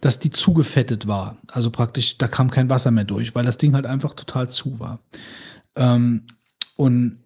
dass 0.00 0.18
die 0.18 0.30
zugefettet 0.30 1.06
war. 1.06 1.36
Also 1.48 1.70
praktisch, 1.70 2.16
da 2.16 2.28
kam 2.28 2.50
kein 2.50 2.70
Wasser 2.70 2.90
mehr 2.90 3.04
durch, 3.04 3.34
weil 3.34 3.44
das 3.44 3.58
Ding 3.58 3.74
halt 3.74 3.86
einfach 3.86 4.14
total 4.14 4.48
zu 4.48 4.80
war. 4.80 5.00
Ähm, 5.76 6.24
und 6.76 7.18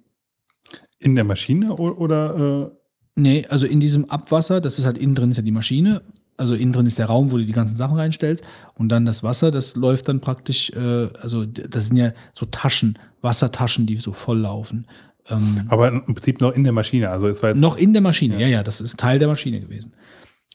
In 0.99 1.15
der 1.15 1.25
Maschine 1.25 1.75
oder, 1.75 2.71
äh, 2.71 2.71
Nee, 3.17 3.47
also 3.49 3.67
in 3.67 3.79
diesem 3.79 4.11
Abwasser, 4.11 4.61
das 4.61 4.79
ist 4.79 4.87
halt 4.87 4.99
innen 4.99 5.15
drin 5.15 5.31
ist 5.31 5.37
ja 5.37 5.43
die 5.45 5.53
Maschine, 5.53 6.03
also 6.37 6.55
innen 6.55 6.73
drin 6.73 6.87
ist 6.87 6.99
der 6.99 7.07
Raum, 7.07 7.31
wo 7.31 7.37
du 7.37 7.45
die 7.45 7.53
ganzen 7.53 7.77
Sachen 7.77 7.97
reinstellst 7.97 8.45
und 8.75 8.89
dann 8.89 9.05
das 9.05 9.23
Wasser, 9.23 9.53
das 9.53 9.77
läuft 9.77 10.09
dann 10.09 10.21
praktisch, 10.21 10.71
äh, 10.71 11.09
also 11.21 11.47
das 11.47 11.87
sind 11.87 11.97
ja 11.97 12.13
so 12.33 12.47
Taschen, 12.47 12.99
Wassertaschen, 13.21 13.87
die 13.87 13.97
so 13.97 14.13
voll 14.13 14.41
laufen. 14.41 14.87
Ähm, 15.29 15.65
aber 15.69 15.89
im 15.89 16.05
Prinzip 16.05 16.41
noch 16.41 16.53
in 16.53 16.65
der 16.65 16.73
Maschine. 16.73 17.11
Also 17.11 17.29
es 17.29 17.43
war 17.43 17.51
jetzt 17.51 17.61
noch 17.61 17.77
in 17.77 17.93
der 17.93 18.03
Maschine, 18.03 18.41
ja. 18.41 18.47
ja, 18.47 18.63
das 18.63 18.81
ist 18.81 18.99
Teil 18.99 19.19
der 19.19 19.29
Maschine 19.29 19.61
gewesen. 19.61 19.95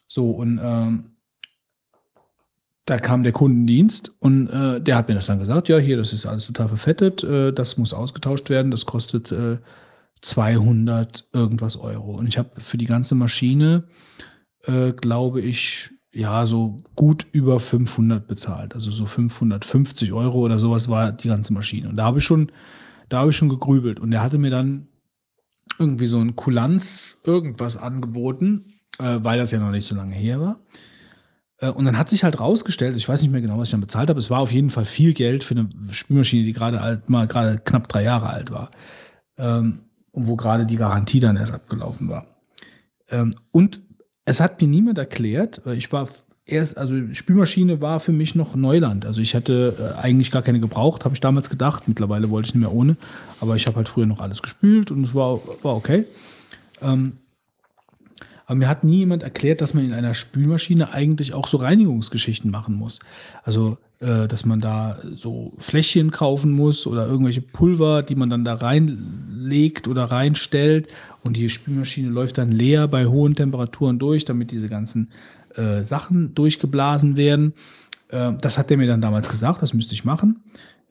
So, 0.07 0.31
und 0.31 0.59
ähm, 0.61 1.11
da 2.85 2.97
kam 2.97 3.23
der 3.23 3.31
Kundendienst 3.31 4.15
und 4.19 4.47
äh, 4.47 4.81
der 4.81 4.95
hat 4.95 5.07
mir 5.07 5.13
das 5.13 5.27
dann 5.27 5.39
gesagt, 5.39 5.69
ja, 5.69 5.77
hier, 5.77 5.97
das 5.97 6.11
ist 6.13 6.25
alles 6.25 6.47
total 6.47 6.67
verfettet, 6.67 7.23
äh, 7.23 7.53
das 7.53 7.77
muss 7.77 7.93
ausgetauscht 7.93 8.49
werden, 8.49 8.71
das 8.71 8.85
kostet 8.85 9.31
äh, 9.31 9.57
200 10.21 11.29
irgendwas 11.33 11.77
Euro. 11.77 12.13
Und 12.13 12.27
ich 12.27 12.37
habe 12.37 12.49
für 12.59 12.77
die 12.77 12.85
ganze 12.85 13.15
Maschine, 13.15 13.83
äh, 14.65 14.91
glaube 14.93 15.41
ich, 15.41 15.91
ja, 16.11 16.45
so 16.45 16.77
gut 16.95 17.27
über 17.31 17.59
500 17.59 18.27
bezahlt. 18.27 18.73
Also 18.73 18.89
so 18.89 19.05
550 19.05 20.11
Euro 20.13 20.39
oder 20.39 20.57
sowas 20.57 20.89
war 20.89 21.11
die 21.11 21.27
ganze 21.27 21.53
Maschine. 21.53 21.89
Und 21.89 21.97
da 21.97 22.05
habe 22.05 22.17
ich 22.17 22.25
schon, 22.25 22.51
da 23.09 23.19
habe 23.19 23.31
ich 23.31 23.35
schon 23.35 23.49
gegrübelt. 23.49 23.99
Und 23.99 24.11
er 24.11 24.21
hatte 24.21 24.37
mir 24.37 24.51
dann 24.51 24.87
irgendwie 25.77 26.05
so 26.05 26.19
ein 26.19 26.35
Kulanz 26.35 27.21
irgendwas 27.23 27.77
angeboten, 27.77 28.79
äh, 28.99 29.19
weil 29.21 29.37
das 29.37 29.51
ja 29.51 29.59
noch 29.59 29.71
nicht 29.71 29.85
so 29.85 29.95
lange 29.95 30.15
her 30.15 30.39
war. 30.39 30.59
Äh, 31.57 31.69
und 31.69 31.85
dann 31.85 31.97
hat 31.97 32.09
sich 32.09 32.23
halt 32.23 32.39
rausgestellt, 32.39 32.95
ich 32.95 33.07
weiß 33.07 33.21
nicht 33.21 33.31
mehr 33.31 33.41
genau, 33.41 33.57
was 33.57 33.69
ich 33.69 33.71
dann 33.71 33.81
bezahlt 33.81 34.09
habe, 34.09 34.19
es 34.19 34.29
war 34.29 34.39
auf 34.39 34.51
jeden 34.51 34.69
Fall 34.69 34.85
viel 34.85 35.13
Geld 35.13 35.43
für 35.43 35.55
eine 35.55 35.69
Spülmaschine, 35.91 36.45
die 36.45 36.53
gerade 36.53 36.81
alt, 36.81 37.09
mal 37.09 37.27
gerade 37.27 37.59
knapp 37.59 37.87
drei 37.87 38.03
Jahre 38.03 38.29
alt 38.29 38.51
war. 38.51 38.71
Ähm, 39.37 39.79
und 40.11 40.27
wo 40.27 40.35
gerade 40.35 40.65
die 40.65 40.75
Garantie 40.75 41.19
dann 41.19 41.37
erst 41.37 41.53
abgelaufen 41.53 42.09
war. 42.09 42.25
Ähm, 43.09 43.31
und 43.51 43.81
es 44.25 44.39
hat 44.39 44.61
mir 44.61 44.67
niemand 44.67 44.97
erklärt, 44.97 45.61
weil 45.65 45.77
ich 45.77 45.91
war 45.91 46.07
erst, 46.51 46.77
also 46.77 46.95
Spülmaschine 47.13 47.81
war 47.81 47.99
für 47.99 48.11
mich 48.11 48.35
noch 48.35 48.55
Neuland. 48.55 49.05
Also 49.05 49.21
ich 49.21 49.35
hatte 49.35 49.95
äh, 49.97 50.01
eigentlich 50.01 50.31
gar 50.31 50.41
keine 50.41 50.59
gebraucht, 50.59 51.05
habe 51.05 51.15
ich 51.15 51.21
damals 51.21 51.49
gedacht. 51.49 51.87
Mittlerweile 51.87 52.29
wollte 52.29 52.47
ich 52.47 52.55
nicht 52.55 52.61
mehr 52.61 52.73
ohne, 52.73 52.97
aber 53.39 53.55
ich 53.55 53.67
habe 53.67 53.77
halt 53.77 53.89
früher 53.89 54.05
noch 54.05 54.21
alles 54.21 54.41
gespült 54.41 54.91
und 54.91 55.03
es 55.03 55.13
war, 55.13 55.39
war 55.63 55.75
okay. 55.75 56.05
Ähm, 56.81 57.13
aber 58.49 58.57
mir 58.57 58.67
hat 58.67 58.83
nie 58.83 58.97
jemand 58.97 59.21
erklärt, 59.21 59.61
dass 59.61 59.75
man 59.75 59.85
in 59.85 59.93
einer 59.93 60.15
Spülmaschine 60.15 60.91
eigentlich 60.91 61.35
auch 61.35 61.47
so 61.47 61.57
Reinigungsgeschichten 61.57 62.49
machen 62.49 62.73
muss. 62.73 62.99
Also, 63.43 63.77
äh, 63.99 64.27
dass 64.27 64.43
man 64.43 64.59
da 64.59 64.97
so 65.15 65.53
Fläschchen 65.59 66.09
kaufen 66.09 66.51
muss 66.51 66.87
oder 66.87 67.05
irgendwelche 67.05 67.41
Pulver, 67.41 68.01
die 68.01 68.15
man 68.15 68.31
dann 68.31 68.43
da 68.43 68.55
reinlegt 68.55 69.87
oder 69.87 70.05
reinstellt. 70.05 70.87
Und 71.23 71.37
die 71.37 71.47
Spülmaschine 71.47 72.09
läuft 72.09 72.39
dann 72.39 72.51
leer 72.51 72.87
bei 72.87 73.05
hohen 73.05 73.35
Temperaturen 73.35 73.99
durch, 73.99 74.25
damit 74.25 74.49
diese 74.49 74.67
ganzen 74.67 75.11
äh, 75.55 75.83
Sachen 75.83 76.33
durchgeblasen 76.35 77.17
werden. 77.17 77.53
Äh, 78.09 78.33
das 78.41 78.57
hat 78.57 78.69
der 78.69 78.77
mir 78.77 78.87
dann 78.87 79.01
damals 79.01 79.29
gesagt, 79.29 79.61
das 79.61 79.73
müsste 79.73 79.93
ich 79.93 80.05
machen. 80.05 80.43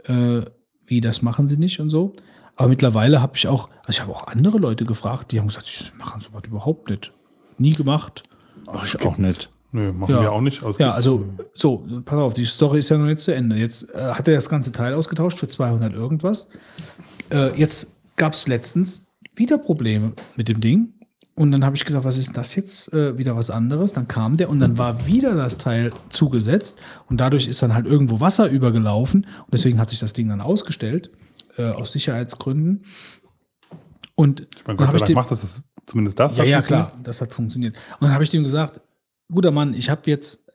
Äh, 0.05 0.43
wie, 0.87 1.01
das 1.01 1.23
machen 1.23 1.49
sie 1.49 1.57
nicht 1.59 1.81
und 1.81 1.91
so. 1.91 2.15
Aber 2.57 2.69
mittlerweile 2.69 3.21
habe 3.23 3.35
ich 3.37 3.47
auch, 3.47 3.69
also 3.81 3.91
ich 3.91 4.01
habe 4.01 4.11
auch 4.13 4.27
andere 4.27 4.59
Leute 4.59 4.85
gefragt, 4.85 5.31
die 5.33 5.39
haben 5.39 5.49
gesagt, 5.49 5.67
sie 5.67 5.85
machen 5.97 6.21
sowas 6.21 6.43
überhaupt 6.47 6.91
nicht. 6.91 7.13
Nie 7.59 7.73
gemacht. 7.73 8.25
Ach, 8.67 8.85
ich 8.85 9.01
auch 9.05 9.17
nicht. 9.19 9.51
Nö, 9.71 9.93
machen 9.93 10.15
Ja. 10.15 10.23
wir 10.23 10.33
auch 10.33 10.41
nicht. 10.41 10.63
Also 10.63 10.79
Ja, 10.81 10.93
also 10.93 11.27
so, 11.53 11.87
pass 12.05 12.19
auf, 12.19 12.35
die 12.35 12.47
Story 12.47 12.79
ist 12.79 12.89
ja 12.89 12.97
noch 12.99 13.05
nicht 13.05 13.21
zu 13.21 13.35
Ende. 13.35 13.57
Jetzt 13.57 13.95
äh, 13.95 13.99
hat 14.13 14.27
er 14.27 14.35
das 14.35 14.49
ganze 14.49 14.73
Teil 14.73 14.95
ausgetauscht 14.95 15.39
für 15.39 15.47
200 15.47 15.93
irgendwas. 15.93 16.49
Äh, 17.31 17.55
jetzt 17.59 17.95
gab 18.17 18.33
es 18.33 18.49
letztens 18.49 19.13
wieder 19.37 19.59
Probleme 19.59 20.13
mit 20.37 20.49
dem 20.49 20.61
Ding. 20.61 20.95
Und 21.39 21.53
dann 21.53 21.65
habe 21.65 21.77
ich 21.77 21.85
gedacht, 21.85 22.03
was 22.03 22.17
ist 22.17 22.37
das 22.37 22.57
jetzt? 22.57 22.93
Äh, 22.93 23.17
wieder 23.17 23.37
was 23.37 23.49
anderes. 23.49 23.93
Dann 23.93 24.09
kam 24.09 24.37
der 24.37 24.51
und 24.51 24.59
dann 24.59 24.77
war 24.77 25.07
wieder 25.07 25.37
das 25.37 25.57
Teil 25.57 25.93
zugesetzt. 26.09 26.79
Und 27.09 27.19
dadurch 27.21 27.47
ist 27.47 27.63
dann 27.63 27.75
halt 27.75 27.87
irgendwo 27.87 28.19
Wasser 28.19 28.51
übergelaufen. 28.51 29.23
Und 29.25 29.53
deswegen 29.53 29.79
hat 29.79 29.89
sich 29.89 30.01
das 30.01 30.13
Ding 30.13 30.29
dann 30.29 30.41
ausgestellt, 30.41 31.13
äh, 31.57 31.71
aus 31.71 31.93
Sicherheitsgründen. 31.93 32.85
Und 34.17 34.41
ich 34.41 34.67
meine, 34.67 34.79
dann 34.79 34.89
Gott 34.89 34.99
sei 34.99 35.07
Dank 35.07 35.15
macht 35.17 35.31
das, 35.31 35.43
das 35.43 35.65
zumindest 35.87 36.19
das. 36.19 36.37
ja, 36.37 36.43
ja, 36.45 36.61
klar, 36.61 36.93
das 37.05 37.21
hat 37.21 37.33
funktioniert. 37.33 37.77
Und 38.01 38.07
dann 38.07 38.13
habe 38.15 38.25
ich 38.25 38.31
dem 38.31 38.43
gesagt, 38.43 38.81
guter 39.31 39.53
Mann, 39.53 39.75
ich 39.75 39.91
habe 39.91 40.03
jetzt 40.07 40.49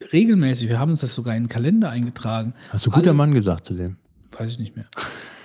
äh, 0.00 0.04
regelmäßig, 0.06 0.70
wir 0.70 0.78
haben 0.78 0.92
uns 0.92 1.00
das 1.00 1.14
sogar 1.14 1.36
in 1.36 1.44
den 1.44 1.48
Kalender 1.50 1.90
eingetragen. 1.90 2.54
Hast 2.70 2.86
du 2.86 2.90
guter 2.90 3.08
Alle- 3.08 3.12
Mann 3.14 3.34
gesagt 3.34 3.66
zu 3.66 3.74
dem? 3.74 3.98
Weiß 4.38 4.52
ich 4.52 4.58
nicht 4.58 4.74
mehr. 4.74 4.86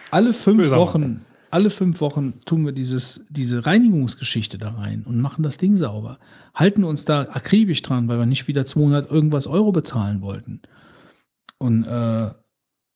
Alle 0.09 0.31
fünf. 0.31 0.71
Wochen, 0.71 1.25
alle 1.51 1.69
fünf 1.69 2.01
Wochen 2.01 2.41
tun 2.45 2.65
wir 2.65 2.71
dieses, 2.71 3.25
diese 3.29 3.65
Reinigungsgeschichte 3.65 4.57
da 4.57 4.71
rein 4.71 5.03
und 5.05 5.21
machen 5.21 5.43
das 5.43 5.57
Ding 5.57 5.77
sauber. 5.77 6.19
Halten 6.53 6.83
uns 6.83 7.05
da 7.05 7.21
akribisch 7.21 7.81
dran, 7.81 8.07
weil 8.07 8.19
wir 8.19 8.25
nicht 8.25 8.47
wieder 8.47 8.65
200 8.65 9.09
irgendwas 9.09 9.47
Euro 9.47 9.71
bezahlen 9.71 10.21
wollten. 10.21 10.61
Und 11.57 11.85
äh, 11.85 12.31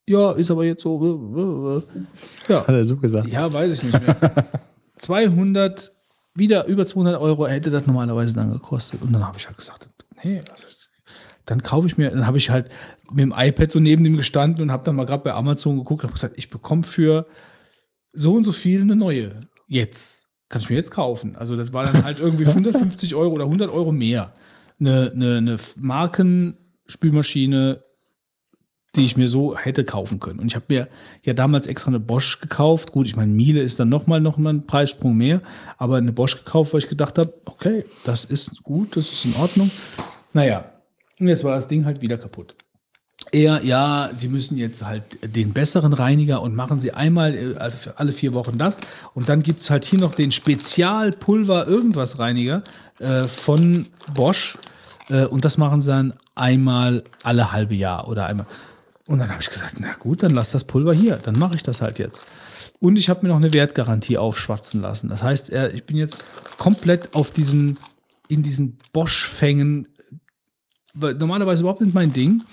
ja, 0.08 0.32
ist 0.34 0.52
aber 0.52 0.66
jetzt 0.66 0.84
so. 0.84 1.02
äh, 1.02 1.40
äh, 1.40 1.78
äh. 1.78 2.54
Ja, 2.54 2.62
Hat 2.68 2.76
er 2.76 2.86
so 2.86 2.98
gesagt? 2.98 3.28
ja, 3.30 3.52
weiß 3.52 3.74
ich 3.74 3.84
nicht 3.84 4.02
mehr. 4.02 4.16
200, 4.98 5.92
wieder 6.36 6.66
über 6.66 6.86
200 6.86 7.20
Euro 7.20 7.48
hätte 7.48 7.70
das 7.70 7.88
normalerweise 7.88 8.36
dann 8.36 8.52
gekostet. 8.52 9.02
Und 9.02 9.14
dann 9.14 9.26
habe 9.26 9.38
ich 9.38 9.48
halt 9.48 9.58
gesagt, 9.58 9.90
nee, 10.24 10.40
also, 10.52 10.66
dann 11.46 11.64
kaufe 11.64 11.88
ich 11.88 11.98
mir, 11.98 12.12
dann 12.12 12.28
habe 12.28 12.38
ich 12.38 12.50
halt 12.50 12.70
mit 13.12 13.24
dem 13.24 13.34
iPad 13.36 13.72
so 13.72 13.80
neben 13.80 14.04
dem 14.04 14.16
gestanden 14.16 14.62
und 14.62 14.72
habe 14.72 14.84
dann 14.84 14.96
mal 14.96 15.06
gerade 15.06 15.24
bei 15.24 15.34
Amazon 15.34 15.78
geguckt 15.78 16.04
und 16.04 16.10
habe 16.10 16.14
gesagt, 16.14 16.36
ich 16.38 16.50
bekomme 16.50 16.84
für 16.84 17.26
so 18.14 18.34
und 18.34 18.44
so 18.44 18.52
viel 18.52 18.82
eine 18.82 18.96
neue. 18.96 19.32
Jetzt. 19.68 20.28
Kann 20.50 20.62
ich 20.62 20.70
mir 20.70 20.76
jetzt 20.76 20.92
kaufen. 20.92 21.36
Also 21.38 21.56
das 21.56 21.72
war 21.72 21.86
dann 21.86 22.04
halt 22.04 22.20
irgendwie 22.20 22.46
150 22.48 23.16
Euro 23.16 23.36
oder 23.36 23.46
100 23.46 23.72
Euro 23.72 23.92
mehr. 23.92 24.34
Eine, 24.80 25.12
eine, 25.16 25.38
eine 25.38 25.58
Markenspülmaschine, 25.78 27.84
die 28.96 29.06
ich 29.06 29.16
mir 29.16 29.28
so 29.28 29.58
hätte 29.58 29.86
kaufen 29.86 30.20
können. 30.20 30.40
Und 30.40 30.48
ich 30.48 30.56
habe 30.56 30.66
mir 30.68 30.88
ja 31.24 31.34
damals 31.34 31.68
extra 31.68 31.90
eine 31.90 32.00
Bosch 32.00 32.42
gekauft. 32.42 32.92
Gut, 32.92 33.08
ich 33.08 33.16
meine, 33.16 33.32
Miele 33.32 33.62
ist 33.62 33.80
dann 33.80 33.90
nochmal 33.90 34.20
noch 34.20 34.38
mal 34.38 34.54
ein 34.54 34.66
Preissprung 34.66 35.16
mehr, 35.16 35.42
aber 35.78 35.98
eine 35.98 36.12
Bosch 36.12 36.44
gekauft, 36.44 36.74
weil 36.74 36.80
ich 36.80 36.90
gedacht 36.90 37.18
habe, 37.18 37.34
okay, 37.46 37.86
das 38.04 38.26
ist 38.26 38.64
gut, 38.64 38.98
das 38.98 39.12
ist 39.12 39.26
in 39.26 39.36
Ordnung. 39.36 39.72
Naja, 40.34 40.66
und 41.20 41.28
jetzt 41.28 41.44
war 41.44 41.56
das 41.56 41.68
Ding 41.68 41.86
halt 41.86 42.02
wieder 42.02 42.18
kaputt. 42.18 42.56
Er, 43.34 43.64
ja, 43.64 44.10
Sie 44.14 44.28
müssen 44.28 44.58
jetzt 44.58 44.86
halt 44.86 45.04
den 45.24 45.54
besseren 45.54 45.94
Reiniger 45.94 46.42
und 46.42 46.54
machen 46.54 46.82
Sie 46.82 46.92
einmal 46.92 47.34
äh, 47.34 47.56
alle 47.96 48.12
vier 48.12 48.34
Wochen 48.34 48.58
das. 48.58 48.80
Und 49.14 49.30
dann 49.30 49.42
gibt 49.42 49.62
es 49.62 49.70
halt 49.70 49.86
hier 49.86 50.00
noch 50.00 50.16
den 50.16 50.34
Spezialpulver 50.34 51.66
irgendwas 51.66 52.20
Reiniger 52.20 52.62
äh, 53.00 53.24
von 53.24 53.88
Bosch. 54.14 54.58
Äh, 55.10 55.26
und 55.26 55.46
das 55.46 55.58
machen 55.58 55.82
Sie 55.82 55.92
dann 55.92 56.14
einmal 56.36 57.04
alle 57.24 57.54
halbe 57.54 57.74
Jahr 57.74 58.10
oder 58.10 58.26
einmal. 58.26 58.48
Und 59.08 59.20
dann 59.20 59.30
habe 59.30 59.42
ich 59.42 59.50
gesagt, 59.50 59.76
na 59.80 59.94
gut, 59.94 60.24
dann 60.24 60.34
lass 60.34 60.52
das 60.52 60.66
Pulver 60.66 60.94
hier, 60.94 61.16
dann 61.18 61.40
mache 61.40 61.56
ich 61.56 61.64
das 61.64 61.82
halt 61.82 62.00
jetzt. 62.00 62.26
Und 62.80 62.98
ich 62.98 63.10
habe 63.10 63.24
mir 63.24 63.30
noch 63.30 63.38
eine 63.38 63.54
Wertgarantie 63.54 64.18
aufschwatzen 64.18 64.82
lassen. 64.82 65.10
Das 65.10 65.24
heißt, 65.24 65.52
ich 65.74 65.84
bin 65.84 65.98
jetzt 65.98 66.24
komplett 66.58 67.14
auf 67.14 67.32
diesen, 67.32 67.78
in 68.30 68.42
diesen 68.42 68.78
Bosch-Fängen, 68.94 69.90
normalerweise 70.94 71.64
überhaupt 71.64 71.82
nicht 71.82 71.94
mein 71.94 72.14
Ding. 72.14 72.44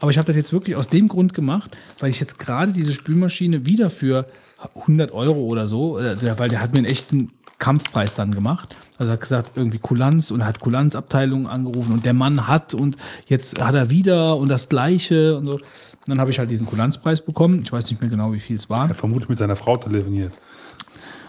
Aber 0.00 0.10
ich 0.10 0.18
habe 0.18 0.26
das 0.26 0.36
jetzt 0.36 0.52
wirklich 0.52 0.76
aus 0.76 0.88
dem 0.88 1.08
Grund 1.08 1.34
gemacht, 1.34 1.76
weil 1.98 2.10
ich 2.10 2.20
jetzt 2.20 2.38
gerade 2.38 2.72
diese 2.72 2.94
Spülmaschine 2.94 3.66
wieder 3.66 3.90
für 3.90 4.26
100 4.74 5.12
Euro 5.12 5.40
oder 5.40 5.66
so, 5.66 5.96
also, 5.96 6.26
weil 6.38 6.48
der 6.48 6.60
hat 6.60 6.72
mir 6.72 6.78
einen 6.78 6.86
echten 6.86 7.30
Kampfpreis 7.58 8.14
dann 8.14 8.34
gemacht. 8.34 8.74
Also 8.98 9.10
er 9.10 9.12
hat 9.14 9.20
gesagt, 9.20 9.52
irgendwie 9.54 9.78
Kulanz 9.78 10.30
und 10.30 10.44
hat 10.44 10.60
Kulanzabteilung 10.60 11.46
angerufen 11.46 11.92
und 11.92 12.04
der 12.04 12.14
Mann 12.14 12.48
hat 12.48 12.74
und 12.74 12.96
jetzt 13.26 13.60
hat 13.62 13.74
er 13.74 13.90
wieder 13.90 14.36
und 14.36 14.48
das 14.48 14.68
Gleiche 14.68 15.36
und 15.36 15.46
so. 15.46 15.52
Und 15.52 16.08
dann 16.08 16.18
habe 16.18 16.30
ich 16.30 16.38
halt 16.38 16.50
diesen 16.50 16.66
Kulanzpreis 16.66 17.20
bekommen. 17.20 17.60
Ich 17.62 17.70
weiß 17.70 17.90
nicht 17.90 18.00
mehr 18.00 18.10
genau, 18.10 18.32
wie 18.32 18.40
viel 18.40 18.56
es 18.56 18.70
war. 18.70 18.88
Er 18.88 18.94
vermutlich 18.94 19.28
mit 19.28 19.36
seiner 19.36 19.56
Frau 19.56 19.76
telefoniert. 19.76 20.32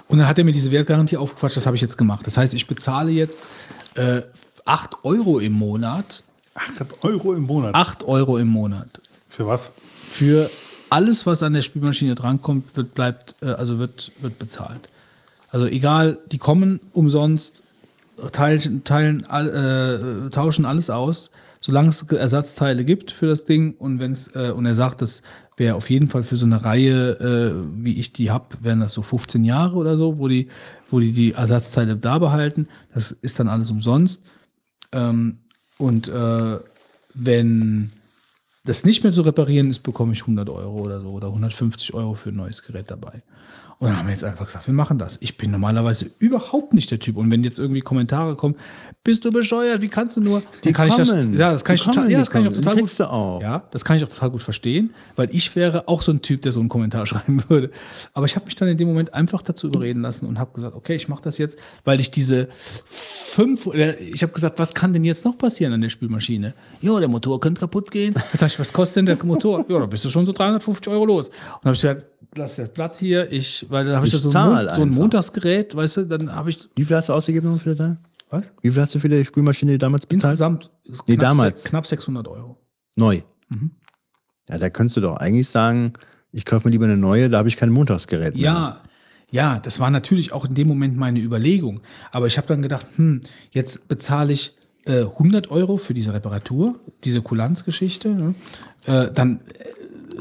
Und 0.08 0.18
dann 0.18 0.28
hat 0.28 0.38
er 0.38 0.46
mir 0.46 0.54
diese 0.54 0.72
Wertgarantie 0.72 1.18
aufgequatscht, 1.18 1.58
das 1.58 1.66
habe 1.66 1.76
ich 1.76 1.82
jetzt 1.82 1.98
gemacht. 1.98 2.26
Das 2.26 2.38
heißt, 2.38 2.54
ich 2.54 2.68
bezahle 2.68 3.12
jetzt 3.12 3.44
äh, 3.96 4.22
8 4.66 5.04
Euro 5.04 5.40
im 5.40 5.54
Monat. 5.54 6.24
800 6.56 7.04
Euro 7.04 7.34
im 7.34 7.44
Monat. 7.44 7.76
8 7.76 8.04
Euro 8.04 8.38
im 8.38 8.48
Monat. 8.48 9.02
Für 9.30 9.48
was? 9.48 9.72
Für 10.08 10.50
alles, 10.90 11.26
was 11.26 11.42
an 11.44 11.54
der 11.54 11.62
Spülmaschine 11.62 12.16
drankommt, 12.16 12.76
wird, 12.76 12.94
bleibt, 12.94 13.36
äh, 13.42 13.46
also 13.48 13.80
wird, 13.80 14.12
wird 14.22 14.38
bezahlt. 14.40 14.90
Also 15.50 15.66
egal, 15.66 16.18
die 16.32 16.38
kommen 16.38 16.80
umsonst, 16.94 17.64
teilen, 18.32 18.84
teilen, 18.84 19.26
all- 19.28 20.26
äh, 20.28 20.30
tauschen 20.30 20.66
alles 20.66 20.90
aus, 20.90 21.32
solange 21.62 21.90
es 21.90 22.02
Ersatzteile 22.04 22.84
gibt 22.84 23.12
für 23.12 23.28
das 23.28 23.46
Ding 23.46 23.76
und 23.78 24.00
wenn's, 24.00 24.36
äh, 24.36 24.52
und 24.52 24.66
er 24.66 24.74
sagt, 24.74 25.02
das 25.02 25.24
wäre 25.58 25.76
auf 25.76 25.90
jeden 25.90 26.10
Fall 26.10 26.24
für 26.24 26.36
so 26.36 26.46
eine 26.46 26.64
Reihe, 26.64 27.12
äh, 27.20 27.84
wie 27.84 28.00
ich 28.00 28.12
die 28.14 28.32
habe, 28.32 28.46
wären 28.62 28.80
das 28.82 28.94
so 28.94 29.02
15 29.02 29.44
Jahre 29.46 29.76
oder 29.78 29.96
so, 29.98 30.18
wo 30.18 30.28
die, 30.28 30.48
wo 30.90 31.00
die 31.00 31.12
die 31.12 31.34
Ersatzteile 31.34 31.96
da 31.96 32.18
behalten. 32.20 32.68
Das 32.94 33.12
ist 33.12 33.40
dann 33.40 33.48
alles 33.48 33.72
umsonst. 33.72 34.24
Ähm, 34.92 35.38
und 35.82 36.08
äh, 36.10 36.60
wenn 37.16 37.92
das 38.66 38.86
nicht 38.86 39.04
mehr 39.04 39.12
zu 39.12 39.24
reparieren 39.24 39.72
ist, 39.72 39.80
bekomme 39.80 40.14
ich 40.14 40.22
100 40.22 40.48
Euro 40.48 40.80
oder 40.80 41.02
so 41.02 41.10
oder 41.10 41.28
150 41.28 41.96
Euro 41.96 42.14
für 42.14 42.30
ein 42.30 42.36
neues 42.36 42.62
Gerät 42.62 42.92
dabei. 42.92 43.24
Und 43.82 43.88
dann 43.88 43.98
haben 43.98 44.06
wir 44.06 44.14
jetzt 44.14 44.24
einfach 44.24 44.46
gesagt, 44.46 44.68
wir 44.68 44.76
machen 44.76 45.00
das. 45.00 45.18
Ich 45.22 45.38
bin 45.38 45.50
normalerweise 45.50 46.12
überhaupt 46.20 46.72
nicht 46.76 46.92
der 46.92 47.00
Typ. 47.00 47.18
Und 47.18 47.32
wenn 47.32 47.44
jetzt 47.44 47.58
irgendwie 47.58 47.80
Kommentare 47.82 48.36
kommen, 48.36 48.56
bist 49.04 49.26
du 49.26 49.32
bescheuert, 49.32 49.82
wie 49.82 49.88
kannst 49.88 50.18
du 50.18 50.22
nur? 50.22 50.44
Die 50.64 50.72
kann 50.72 50.88
ich 50.88 50.94
das, 50.94 51.10
kommen. 51.10 51.36
ja, 51.36 51.52
das 51.52 51.66
kann 51.66 51.76
Die 51.76 51.80
ich 51.80 51.86
total, 51.88 52.04
kommen, 52.04 52.12
ja, 52.12 52.20
das 52.20 52.30
kann 52.30 52.44
ich 52.44 52.48
auch 52.50 52.52
kommen. 52.52 52.64
total 52.64 52.80
gut. 52.80 53.00
du 53.00 53.10
auch. 53.12 53.42
Ja, 53.42 53.64
das 53.72 53.84
kann 53.84 53.98
ich 53.98 54.04
auch 54.04 54.10
total 54.10 54.30
gut 54.30 54.44
verstehen, 54.44 54.94
weil 55.16 55.30
ich 55.32 55.56
wäre 55.56 55.88
auch 55.88 56.04
so 56.04 56.12
ein 56.12 56.22
Typ, 56.22 56.44
der 56.44 56.52
so 56.52 56.60
einen 56.60 56.70
Kommentar 56.70 57.08
schreiben 57.08 57.44
würde. 57.50 57.72
Aber 58.14 58.28
ich 58.28 58.36
habe 58.36 58.46
mich 58.46 58.54
dann 58.56 58.68
in 58.68 58.78
dem 58.78 58.88
Moment 58.88 59.16
einfach 59.16 59.42
dazu 59.42 59.66
überreden 59.66 60.04
lassen 60.04 60.28
und 60.28 60.38
habe 60.38 60.54
gesagt, 60.54 60.76
okay, 60.76 60.94
ich 60.94 61.08
mache 61.08 61.24
das 61.24 61.40
jetzt, 61.40 61.58
weil 61.84 62.00
ich 62.00 62.12
diese 62.12 62.50
fünf, 62.86 63.66
ich 63.74 64.22
habe 64.22 64.32
gesagt, 64.34 64.60
was 64.60 64.76
kann 64.76 64.94
denn 64.94 65.04
jetzt 65.04 65.26
noch 65.26 65.40
passieren 65.40 65.74
an 65.74 65.82
der 65.82 65.90
Spülmaschine? 65.90 66.54
Ja, 66.82 67.00
der 67.00 67.08
Motor 67.08 67.40
könnte 67.40 67.62
kaputt 67.62 67.90
gehen. 67.90 68.14
Da 68.14 68.22
sag 68.34 68.52
ich, 68.52 68.60
was 68.60 68.72
kostet 68.72 68.98
denn 68.98 69.06
der 69.08 69.26
Motor? 69.26 69.66
Ja, 69.68 69.80
da 69.80 69.88
bist 69.88 70.06
du 70.06 70.10
schon 70.12 70.28
so 70.28 70.34
350 70.34 70.88
Euro 70.94 71.06
los. 71.06 71.30
Und 71.30 71.36
dann 71.64 71.70
habe 71.70 71.76
ich 71.76 71.82
gesagt, 71.82 72.06
lass 72.36 72.56
das 72.58 72.70
Blatt 72.70 72.98
hier, 73.00 73.32
ich, 73.32 73.66
weil 73.72 73.86
dann 73.86 73.96
habe 73.96 74.08
ich, 74.08 74.14
Ich 74.14 74.22
da 74.22 74.30
so 74.30 74.38
ein, 74.38 74.70
so 74.76 74.82
ein. 74.82 74.90
Montagsgerät, 74.90 75.76
weißt 75.76 75.98
du, 75.98 76.06
dann 76.06 76.34
habe 76.34 76.50
ich, 76.50 76.68
Wie 76.76 76.86
viel 76.86 76.96
hast 76.96 77.10
du 77.10 77.14
ausgegeben 77.14 77.60
für 77.60 77.76
das? 77.76 77.96
was? 78.30 78.44
Wie 78.62 78.70
viel 78.70 78.82
hast 78.82 78.96
du 78.96 79.00
für 79.00 79.10
die 79.10 79.26
Spülmaschine 79.26 79.78
damals 79.78 80.06
bezahlt? 80.06 80.32
Insgesamt 80.34 80.72
Nee, 81.08 81.16
knapp, 81.16 81.20
damals. 81.20 81.64
knapp 81.66 81.86
600 81.86 82.28
Euro. 82.28 82.58
Neu. 82.96 83.22
Mhm. 83.50 83.72
Ja, 84.50 84.58
da 84.58 84.70
könntest 84.70 84.98
du 84.98 85.02
doch 85.02 85.18
eigentlich 85.18 85.50
sagen, 85.50 85.94
ich 86.32 86.46
kaufe 86.46 86.68
mir 86.68 86.72
lieber 86.72 86.86
eine 86.86 86.98
neue, 86.98 87.30
da 87.30 87.38
habe 87.40 87.50
ich 87.50 87.58
kein 87.58 87.70
Montagsgerät 87.72 88.36
mehr. 88.36 88.44
Ja, 88.44 88.82
ja, 89.32 89.60
das 89.60 89.80
war 89.80 89.90
natürlich 89.90 90.34
auch 90.34 90.46
in 90.46 90.54
dem 90.56 90.68
Moment 90.68 90.98
meine 90.98 91.20
Überlegung. 91.20 91.82
Aber 92.12 92.28
ich 92.28 92.38
habe 92.38 92.48
dann 92.48 92.62
gedacht, 92.62 92.86
hm, 92.96 93.22
jetzt 93.52 93.88
bezahle 93.88 94.34
ich 94.34 94.56
äh, 94.86 95.02
100 95.04 95.52
Euro 95.52 95.78
für 95.78 95.94
diese 95.94 96.14
Reparatur, 96.14 96.80
diese 97.04 97.22
Kulanzgeschichte. 97.22 98.10
Ne? 98.10 98.36
Äh, 98.86 99.12
dann 99.14 99.40
äh, 99.42 99.64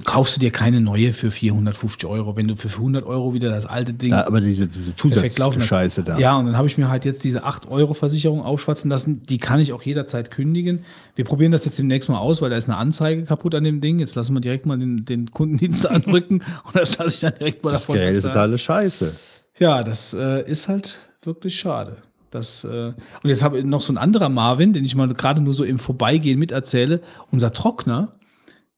kaufst 0.04 0.36
du 0.36 0.40
dir 0.40 0.50
keine 0.50 0.80
neue 0.80 1.12
für 1.12 1.30
450 1.30 2.08
Euro, 2.08 2.36
wenn 2.36 2.48
du 2.48 2.56
für 2.56 2.68
100 2.68 3.04
Euro 3.04 3.34
wieder 3.34 3.50
das 3.50 3.66
alte 3.66 3.92
Ding 3.92 4.10
Ja, 4.10 4.26
aber 4.26 4.40
diese, 4.40 4.68
diese. 4.68 4.94
Zusatzscheiße 4.96 6.02
da. 6.02 6.18
Ja, 6.18 6.36
und 6.36 6.46
dann 6.46 6.56
habe 6.56 6.68
ich 6.68 6.78
mir 6.78 6.88
halt 6.88 7.04
jetzt 7.04 7.24
diese 7.24 7.44
8 7.44 7.68
Euro 7.70 7.94
Versicherung 7.94 8.42
aufschwatzen 8.42 8.90
lassen. 8.90 9.22
Die 9.24 9.38
kann 9.38 9.60
ich 9.60 9.72
auch 9.72 9.82
jederzeit 9.82 10.30
kündigen. 10.30 10.84
Wir 11.14 11.24
probieren 11.24 11.52
das 11.52 11.64
jetzt 11.64 11.78
demnächst 11.78 12.08
mal 12.08 12.18
aus, 12.18 12.42
weil 12.42 12.50
da 12.50 12.56
ist 12.56 12.68
eine 12.68 12.78
Anzeige 12.78 13.24
kaputt 13.24 13.54
an 13.54 13.64
dem 13.64 13.80
Ding. 13.80 13.98
Jetzt 13.98 14.14
lassen 14.14 14.34
wir 14.34 14.40
direkt 14.40 14.66
mal 14.66 14.78
den, 14.78 15.04
den 15.04 15.30
Kundendienst 15.30 15.86
anrücken 15.90 16.42
und 16.64 16.76
das 16.76 16.98
lasse 16.98 17.14
ich 17.14 17.20
dann 17.20 17.34
direkt 17.38 17.64
mal 17.64 17.70
Das 17.70 17.82
davon 17.82 17.96
Gerät 17.96 18.14
ist 18.14 18.22
totale 18.22 18.58
Scheiße. 18.58 19.14
Ja, 19.58 19.82
das 19.82 20.14
äh, 20.14 20.48
ist 20.50 20.68
halt 20.68 20.98
wirklich 21.22 21.58
schade. 21.58 21.96
Das, 22.30 22.64
äh, 22.64 22.68
und 22.68 22.96
jetzt 23.24 23.42
habe 23.42 23.58
ich 23.58 23.64
noch 23.64 23.80
so 23.80 23.92
ein 23.92 23.98
anderer 23.98 24.28
Marvin, 24.28 24.72
den 24.72 24.84
ich 24.84 24.94
mal 24.94 25.12
gerade 25.12 25.40
nur 25.40 25.52
so 25.52 25.64
im 25.64 25.78
Vorbeigehen 25.78 26.38
miterzähle. 26.38 27.00
Unser 27.30 27.52
Trockner, 27.52 28.12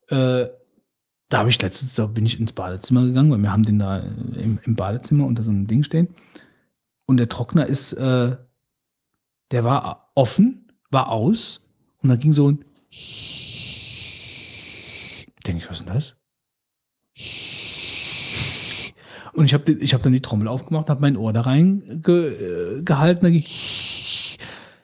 äh, 0.09 0.47
da 1.33 1.39
habe 1.39 1.49
ich 1.49 1.61
letztens, 1.63 1.95
da 1.95 2.07
bin 2.07 2.27
ich 2.27 2.39
ins 2.39 2.53
Badezimmer 2.53 3.07
gegangen, 3.07 3.31
weil 3.31 3.39
wir 3.39 3.51
haben 3.51 3.63
den 3.63 3.79
da 3.79 4.01
äh, 4.01 4.43
im, 4.43 4.59
im 4.65 4.77
Badezimmer 4.77 5.27
unter 5.27 5.43
so 5.43 5.51
einem 5.51 5.67
Ding 5.67 5.83
stehen. 5.83 6.09
Und 7.07 7.17
der 7.17 7.29
Trockner 7.29 7.67
ist, 7.67 7.95
äh, 7.95 8.37
der 9.51 9.65
war 9.65 10.11
offen, 10.15 10.71
war 10.91 11.09
aus 11.09 11.63
und 12.03 12.11
da 12.11 12.17
ging 12.17 12.35
so 12.35 12.51
ein 12.51 12.65
Denke 15.47 15.65
ich, 15.65 15.71
was 15.71 15.81
ist 15.81 15.87
denn 15.87 15.95
das? 15.95 16.15
Und 19.33 19.47
ich 19.47 19.55
habe 19.55 19.73
ich 19.73 19.95
hab 19.95 20.03
dann 20.03 20.13
die 20.13 20.21
Trommel 20.21 20.47
aufgemacht, 20.47 20.91
habe 20.91 21.01
mein 21.01 21.17
Ohr 21.17 21.33
da 21.33 21.41
rein 21.41 22.03
ge, 22.03 22.79
äh, 22.79 22.83
gehalten. 22.83 23.25
Da 23.25 23.31
ging, 23.31 23.45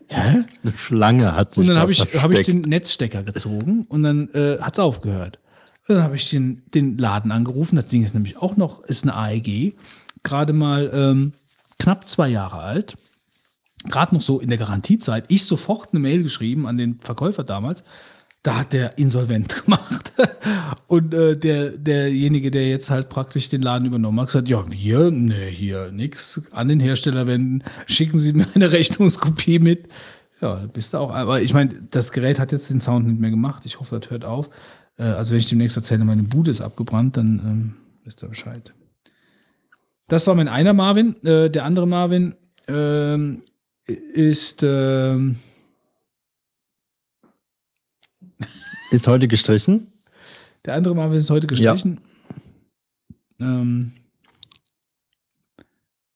Hä? 0.08 0.44
Eine 0.62 0.78
Schlange 0.78 1.36
hat 1.36 1.52
sich 1.52 1.60
Und 1.60 1.66
dann 1.66 1.76
da 1.76 1.82
habe 1.82 1.92
ich, 1.92 2.00
hab 2.00 2.30
ich 2.32 2.46
den 2.46 2.62
Netzstecker 2.62 3.22
gezogen 3.22 3.84
und 3.88 4.02
dann 4.02 4.30
äh, 4.30 4.58
hat 4.60 4.74
es 4.74 4.78
aufgehört. 4.78 5.38
Dann 5.88 6.02
habe 6.02 6.16
ich 6.16 6.28
den, 6.28 6.62
den 6.74 6.98
Laden 6.98 7.32
angerufen. 7.32 7.76
Das 7.76 7.88
Ding 7.88 8.04
ist 8.04 8.14
nämlich 8.14 8.36
auch 8.36 8.56
noch, 8.56 8.84
ist 8.84 9.04
eine 9.04 9.16
AEG, 9.16 9.74
gerade 10.22 10.52
mal 10.52 10.90
ähm, 10.92 11.32
knapp 11.78 12.06
zwei 12.08 12.28
Jahre 12.28 12.58
alt. 12.58 12.96
Gerade 13.84 14.14
noch 14.14 14.20
so 14.20 14.38
in 14.38 14.48
der 14.48 14.58
Garantiezeit. 14.58 15.24
Ich 15.28 15.44
sofort 15.44 15.92
eine 15.92 16.00
Mail 16.00 16.22
geschrieben 16.22 16.66
an 16.66 16.76
den 16.76 17.00
Verkäufer 17.00 17.42
damals. 17.42 17.84
Da 18.42 18.58
hat 18.58 18.72
der 18.72 18.98
insolvent 18.98 19.64
gemacht. 19.64 20.12
Und 20.88 21.14
äh, 21.14 21.36
der, 21.36 21.70
derjenige, 21.70 22.50
der 22.50 22.68
jetzt 22.68 22.90
halt 22.90 23.08
praktisch 23.08 23.48
den 23.48 23.62
Laden 23.62 23.86
übernommen 23.86 24.20
hat, 24.20 24.26
gesagt, 24.26 24.48
ja, 24.48 24.62
wir, 24.70 25.10
ne, 25.10 25.46
hier 25.46 25.90
nix 25.90 26.42
an 26.50 26.68
den 26.68 26.80
Hersteller 26.80 27.26
wenden, 27.26 27.62
schicken 27.86 28.18
Sie 28.18 28.34
mir 28.34 28.46
eine 28.54 28.72
Rechnungskopie 28.72 29.58
mit. 29.58 29.88
Ja, 30.40 30.54
bist 30.72 30.92
du 30.92 30.98
auch. 30.98 31.12
Aber 31.12 31.40
ich 31.40 31.54
meine, 31.54 31.70
das 31.90 32.12
Gerät 32.12 32.38
hat 32.38 32.52
jetzt 32.52 32.70
den 32.70 32.80
Sound 32.80 33.06
nicht 33.06 33.20
mehr 33.20 33.30
gemacht. 33.30 33.64
Ich 33.64 33.80
hoffe, 33.80 33.98
das 33.98 34.10
hört 34.10 34.24
auf. 34.24 34.50
Äh, 34.98 35.04
also 35.04 35.32
wenn 35.32 35.38
ich 35.38 35.46
demnächst 35.46 35.76
erzähle, 35.76 36.04
meine 36.04 36.22
Bude 36.22 36.50
ist 36.50 36.60
abgebrannt, 36.60 37.16
dann 37.16 37.40
ähm, 37.44 37.74
wisst 38.04 38.22
ihr 38.22 38.28
Bescheid. 38.28 38.74
Das 40.08 40.26
war 40.26 40.34
mein 40.34 40.48
einer 40.48 40.72
Marvin. 40.72 41.16
Äh, 41.24 41.50
der 41.50 41.64
andere 41.64 41.86
Marvin 41.86 42.34
ähm, 42.66 43.42
ist 43.86 44.62
ähm, 44.62 45.36
Ist 48.90 49.06
heute 49.06 49.28
gestrichen. 49.28 49.88
Der 50.64 50.74
andere 50.74 50.94
Marvin 50.94 51.18
ist 51.18 51.30
heute 51.30 51.46
gestrichen. 51.46 52.00
Ähm, 53.40 53.92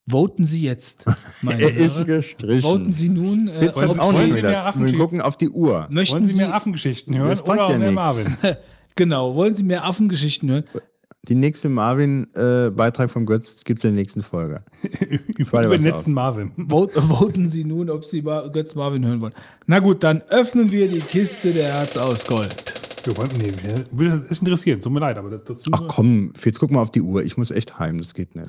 voten 0.07 0.43
Sie 0.43 0.61
jetzt, 0.61 1.05
meine 1.41 1.61
Er 1.61 1.75
ist 1.77 2.05
gestrichen. 2.05 2.61
Voten 2.61 2.91
Sie 2.91 3.09
nun, 3.09 3.47
äh, 3.47 3.53
Fitz 3.53 3.75
Sie- 3.75 3.81
auch 3.81 3.97
wollen 4.13 4.25
nicht 4.25 4.35
Sie 4.35 4.41
mehr 4.41 4.49
wieder. 4.51 4.65
Affen 4.65 4.85
Wir 4.85 4.97
gucken 4.97 5.21
auf 5.21 5.37
die 5.37 5.49
Uhr. 5.49 5.87
möchten 5.89 6.15
Wollen 6.15 6.25
Sie 6.25 6.33
Sie, 6.33 6.37
mehr 6.39 6.53
Affengeschichten 6.55 7.17
hören 7.17 7.29
Das 7.29 7.41
bringt 7.43 7.59
oder 7.59 7.69
ja 7.71 7.77
mehr 7.77 7.91
nichts. 7.91 7.95
Marvin? 7.95 8.37
genau, 8.95 9.35
wollen 9.35 9.55
Sie 9.55 9.63
mehr 9.63 9.85
Affengeschichten 9.85 10.49
hören? 10.49 10.63
Die 11.29 11.35
nächste 11.35 11.69
Marvin-Beitrag 11.69 13.09
vom 13.09 13.25
Götz 13.25 13.63
gibt 13.63 13.79
es 13.79 13.85
in 13.85 13.91
der 13.91 14.01
nächsten 14.01 14.23
Folge. 14.23 14.61
Über 15.37 15.61
den 15.61 15.81
letzten 15.81 16.11
Marvin. 16.11 16.51
Vote, 16.67 17.01
voten 17.01 17.47
Sie 17.47 17.63
nun, 17.63 17.89
ob 17.89 18.03
Sie 18.03 18.21
Götz 18.21 18.75
Marvin 18.75 19.07
hören 19.07 19.21
wollen. 19.21 19.33
Na 19.65 19.79
gut, 19.79 20.03
dann 20.03 20.19
öffnen 20.29 20.69
wir 20.71 20.89
die 20.89 20.99
Kiste 20.99 21.53
der 21.53 21.71
Herz 21.75 21.95
aus 21.95 22.25
Gold. 22.27 22.73
Wir 23.05 23.17
wollten, 23.17 23.37
nee, 23.37 23.51
würde 23.91 24.25
das 24.29 24.39
interessieren. 24.39 24.79
Tut 24.79 24.91
mir 24.93 24.99
leid, 25.01 25.17
aber 25.17 25.29
das, 25.29 25.41
dazu. 25.45 25.69
Ach 25.73 25.81
komm, 25.87 26.31
jetzt 26.43 26.59
guck 26.59 26.71
mal 26.71 26.81
auf 26.81 26.91
die 26.91 27.01
Uhr. 27.01 27.23
Ich 27.23 27.35
muss 27.37 27.51
echt 27.51 27.77
heim, 27.79 27.97
das 27.97 28.13
geht 28.13 28.33
nicht. 28.35 28.47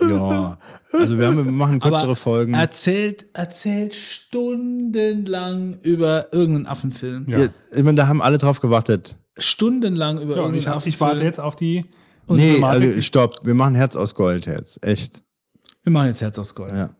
ja. 0.00 0.58
Also 0.92 1.18
wir, 1.18 1.26
haben, 1.28 1.36
wir 1.44 1.52
machen 1.52 1.78
kürzere 1.78 2.02
Aber 2.04 2.16
Folgen. 2.16 2.54
Erzählt, 2.54 3.26
erzählt 3.32 3.94
stundenlang 3.94 5.78
über 5.82 6.32
irgendeinen 6.32 6.66
Affenfilm. 6.66 7.26
Ja. 7.28 7.38
Ja, 7.38 7.48
ich 7.76 7.82
meine, 7.82 7.96
da 7.96 8.08
haben 8.08 8.20
alle 8.22 8.38
drauf 8.38 8.60
gewartet. 8.60 9.16
Stundenlang 9.38 10.16
über 10.16 10.32
Ja, 10.36 10.42
irgendeinen 10.42 10.58
ich, 10.58 10.68
Affenfilm. 10.68 10.94
ich 10.94 11.00
warte 11.00 11.22
jetzt 11.24 11.40
auf 11.40 11.54
die. 11.56 11.84
nee, 12.28 12.62
also 12.62 13.00
stopp. 13.02 13.40
Wir 13.44 13.54
machen 13.54 13.74
Herz 13.76 13.94
aus 13.96 14.14
Gold 14.14 14.46
jetzt. 14.46 14.84
Echt. 14.84 15.22
Wir 15.84 15.92
machen 15.92 16.08
jetzt 16.08 16.20
Herz 16.20 16.38
aus 16.38 16.54
Gold. 16.54 16.72
Ja. 16.72 16.90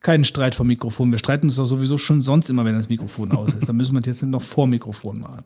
Keinen 0.00 0.24
Streit 0.24 0.54
vom 0.54 0.66
Mikrofon. 0.66 1.10
Wir 1.10 1.18
streiten 1.18 1.46
uns 1.46 1.56
doch 1.56 1.64
sowieso 1.64 1.98
schon 1.98 2.20
sonst 2.22 2.50
immer, 2.50 2.64
wenn 2.64 2.74
das 2.74 2.88
Mikrofon 2.88 3.32
aus 3.32 3.54
ist. 3.54 3.68
Dann 3.68 3.76
müssen 3.76 3.94
wir 3.94 4.00
es 4.00 4.06
jetzt 4.06 4.22
nicht 4.22 4.30
noch 4.30 4.42
vor 4.42 4.66
Mikrofon 4.66 5.20
machen. 5.20 5.44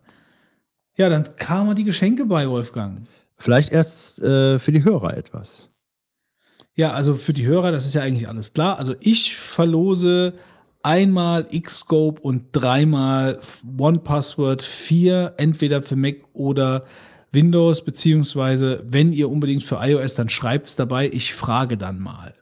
Ja, 0.97 1.09
dann 1.09 1.37
kamen 1.37 1.75
die 1.75 1.85
Geschenke 1.85 2.27
bei 2.27 2.49
Wolfgang. 2.49 3.07
Vielleicht 3.35 3.73
erst 3.73 4.23
äh, 4.23 4.59
für 4.59 4.73
die 4.73 4.85
Hörer 4.85 5.17
etwas. 5.17 5.71
Ja, 6.75 6.93
also 6.93 7.15
für 7.15 7.33
die 7.33 7.47
Hörer, 7.47 7.73
das 7.73 7.87
ist 7.87 7.95
ja 7.95 8.03
eigentlich 8.03 8.29
alles 8.29 8.53
klar. 8.53 8.79
Also 8.79 8.95
ich 9.01 9.37
verlose 9.37 10.35
einmal 10.83 11.45
Xscope 11.45 12.21
und 12.21 12.47
dreimal 12.53 13.39
OnePassword 13.79 14.63
4, 14.63 15.35
entweder 15.37 15.83
für 15.83 15.97
Mac 15.97 16.17
oder 16.33 16.85
Windows, 17.33 17.85
beziehungsweise 17.85 18.85
wenn 18.87 19.13
ihr 19.13 19.31
unbedingt 19.31 19.65
für 19.65 19.79
iOS, 19.81 20.15
dann 20.15 20.29
schreibt 20.29 20.69
es 20.69 20.77
dabei. 20.77 21.09
Ich 21.13 21.35
frage 21.35 21.77
dann 21.77 21.99
mal. 21.99 22.35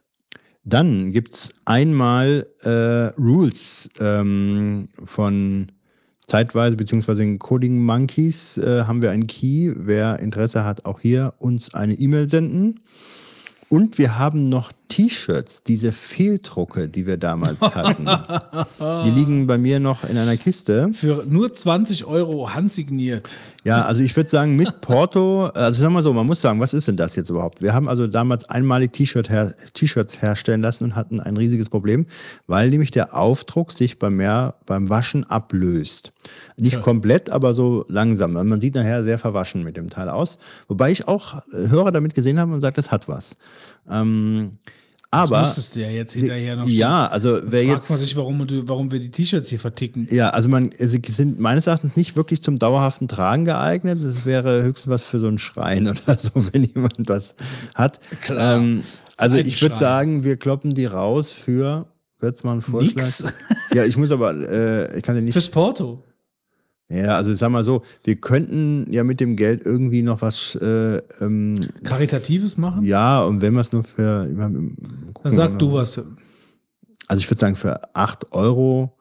Dann 0.63 1.11
gibt 1.11 1.33
es 1.33 1.53
einmal 1.65 2.45
äh, 2.61 3.19
Rules 3.19 3.89
ähm, 3.99 4.89
von 5.05 5.71
zeitweise, 6.31 6.77
beziehungsweise 6.77 7.21
den 7.23 7.39
Coding 7.39 7.83
Monkeys 7.83 8.57
äh, 8.57 8.85
haben 8.85 9.01
wir 9.01 9.11
einen 9.11 9.27
Key. 9.27 9.73
Wer 9.75 10.21
Interesse 10.21 10.63
hat, 10.63 10.85
auch 10.85 11.01
hier 11.01 11.33
uns 11.39 11.73
eine 11.73 11.93
E-Mail 11.93 12.29
senden. 12.29 12.79
Und 13.67 13.97
wir 13.97 14.17
haben 14.17 14.47
noch 14.47 14.71
T-Shirts, 14.91 15.63
diese 15.63 15.93
Fehldrucke, 15.93 16.89
die 16.89 17.07
wir 17.07 17.15
damals 17.15 17.61
hatten, 17.61 18.05
die 19.05 19.09
liegen 19.09 19.47
bei 19.47 19.57
mir 19.57 19.79
noch 19.79 20.03
in 20.03 20.17
einer 20.17 20.35
Kiste. 20.35 20.89
Für 20.93 21.23
nur 21.25 21.53
20 21.53 22.03
Euro 22.05 22.53
handsigniert. 22.53 23.31
Ja, 23.63 23.85
also 23.85 24.01
ich 24.01 24.13
würde 24.17 24.29
sagen, 24.29 24.57
mit 24.57 24.81
Porto, 24.81 25.45
also 25.45 25.83
sag 25.83 25.91
mal 25.91 26.03
so, 26.03 26.11
man 26.11 26.27
muss 26.27 26.41
sagen, 26.41 26.59
was 26.59 26.73
ist 26.73 26.89
denn 26.89 26.97
das 26.97 27.15
jetzt 27.15 27.29
überhaupt? 27.29 27.61
Wir 27.61 27.73
haben 27.73 27.87
also 27.87 28.05
damals 28.05 28.49
einmalig 28.49 28.91
T-Shirt 28.91 29.29
her, 29.29 29.53
T-Shirts 29.73 30.21
herstellen 30.21 30.61
lassen 30.61 30.83
und 30.83 30.95
hatten 30.97 31.21
ein 31.21 31.37
riesiges 31.37 31.69
Problem, 31.69 32.05
weil 32.47 32.69
nämlich 32.69 32.91
der 32.91 33.15
Aufdruck 33.15 33.71
sich 33.71 33.97
beim, 33.97 34.17
Meer, 34.17 34.55
beim 34.65 34.89
Waschen 34.89 35.23
ablöst. 35.23 36.11
Nicht 36.57 36.73
Tja. 36.73 36.81
komplett, 36.81 37.29
aber 37.29 37.53
so 37.53 37.85
langsam. 37.87 38.33
Man 38.33 38.59
sieht 38.59 38.75
nachher 38.75 39.05
sehr 39.05 39.19
verwaschen 39.19 39.63
mit 39.63 39.77
dem 39.77 39.89
Teil 39.89 40.09
aus. 40.09 40.37
Wobei 40.67 40.91
ich 40.91 41.07
auch 41.07 41.35
äh, 41.53 41.69
Hörer 41.69 41.93
damit 41.93 42.13
gesehen 42.13 42.39
habe 42.39 42.53
und 42.53 42.59
sagt, 42.59 42.77
das 42.77 42.91
hat 42.91 43.07
was. 43.07 43.37
Ähm, 43.89 44.57
aber 45.13 45.39
das 45.39 45.47
müsstest 45.47 45.75
du 45.75 45.81
ja 45.81 45.89
jetzt 45.89 46.13
hinterher 46.13 46.55
noch 46.55 46.67
ja, 46.67 47.05
also 47.07 47.35
Jetzt 47.35 47.51
wer 47.51 47.63
fragt 47.65 47.75
jetzt 47.75 47.89
man 47.89 47.99
sich, 47.99 48.15
warum, 48.15 48.47
warum 48.67 48.91
wir 48.91 48.99
die 48.99 49.11
T-Shirts 49.11 49.49
hier 49.49 49.59
verticken. 49.59 50.07
ja, 50.09 50.29
also 50.29 50.47
man, 50.47 50.71
sie 50.77 51.01
sind 51.09 51.37
meines 51.39 51.67
Erachtens 51.67 51.97
nicht 51.97 52.15
wirklich 52.15 52.41
zum 52.41 52.57
dauerhaften 52.57 53.09
Tragen 53.09 53.43
geeignet. 53.43 53.99
Das 54.01 54.25
wäre 54.25 54.63
höchstens 54.63 54.89
was 54.89 55.03
für 55.03 55.19
so 55.19 55.27
einen 55.27 55.37
Schrein 55.37 55.87
oder 55.89 56.17
so, 56.17 56.31
wenn 56.51 56.63
jemand 56.63 57.09
das 57.09 57.35
hat. 57.75 57.99
Klar. 58.21 58.57
Ähm, 58.57 58.83
also 59.17 59.37
Ein 59.37 59.45
ich 59.45 59.61
würde 59.61 59.75
sagen, 59.75 60.23
wir 60.23 60.37
kloppen 60.37 60.73
die 60.73 60.85
raus 60.85 61.31
für, 61.31 61.87
jetzt 62.21 62.45
mal 62.45 62.53
einen 62.53 62.61
Vorschlag. 62.61 62.95
Nix. 62.95 63.25
Ja, 63.73 63.83
ich 63.83 63.97
muss 63.97 64.11
aber, 64.11 64.33
äh, 64.33 64.97
ich 64.97 65.03
kann 65.03 65.15
ja 65.15 65.21
nicht. 65.21 65.33
Fürs 65.33 65.49
Porto. 65.49 66.03
Ja, 66.91 67.15
also 67.15 67.33
sag 67.33 67.51
mal 67.51 67.63
so, 67.63 67.83
wir 68.03 68.15
könnten 68.15 68.85
ja 68.91 69.03
mit 69.03 69.21
dem 69.21 69.37
Geld 69.37 69.65
irgendwie 69.65 70.01
noch 70.01 70.21
was, 70.21 70.55
äh, 70.55 71.01
ähm, 71.21 71.61
Karitatives 71.83 72.57
machen? 72.57 72.83
ja, 72.83 73.23
und 73.23 73.41
wenn 73.41 73.53
wir 73.53 73.61
es 73.61 73.71
nur 73.71 73.83
für, 73.83 74.25
gucken 74.27 75.13
Dann 75.23 75.31
sag 75.33 75.57
du 75.57 75.71
was. 75.71 76.01
Also 77.07 77.19
ich 77.19 77.29
würde 77.29 77.39
sagen, 77.39 77.55
für 77.55 77.95
8 77.95 78.33
Euro 78.33 78.97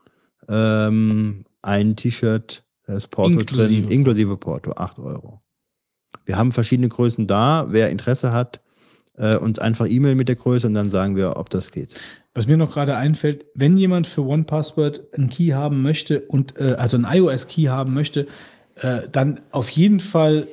ähm, 0.49 1.44
ein 1.62 1.97
T-Shirt, 1.97 2.65
da 2.87 2.94
ist 2.94 3.08
Porto 3.08 3.40
Inklusive. 3.40 3.87
drin, 3.87 3.99
inklusive 3.99 4.37
Porto, 4.37 4.73
8 4.73 4.99
Euro. 5.01 5.40
Wir 6.24 6.37
haben 6.37 6.53
verschiedene 6.53 6.89
Größen 6.89 7.26
da. 7.26 7.67
Wer 7.71 7.90
Interesse 7.90 8.33
hat, 8.33 8.60
äh, 9.20 9.36
uns 9.36 9.58
einfach 9.58 9.86
E-Mail 9.86 10.15
mit 10.15 10.28
der 10.28 10.36
Größe 10.36 10.67
und 10.67 10.74
dann 10.74 10.90
sagen 10.90 11.15
wir, 11.15 11.36
ob 11.36 11.51
das 11.51 11.70
geht. 11.70 11.94
Was 12.35 12.47
mir 12.47 12.56
noch 12.56 12.72
gerade 12.72 12.97
einfällt, 12.97 13.44
wenn 13.54 13.76
jemand 13.76 14.06
für 14.06 14.24
OnePassword 14.24 15.15
einen 15.15 15.28
Key 15.28 15.49
haben 15.49 15.83
möchte 15.83 16.20
und 16.20 16.58
äh, 16.58 16.76
also 16.78 16.97
einen 16.97 17.06
iOS-Key 17.06 17.65
haben 17.65 17.92
möchte, 17.92 18.26
äh, 18.76 19.01
dann 19.12 19.40
auf 19.51 19.69
jeden 19.70 20.01
Fall 20.01 20.47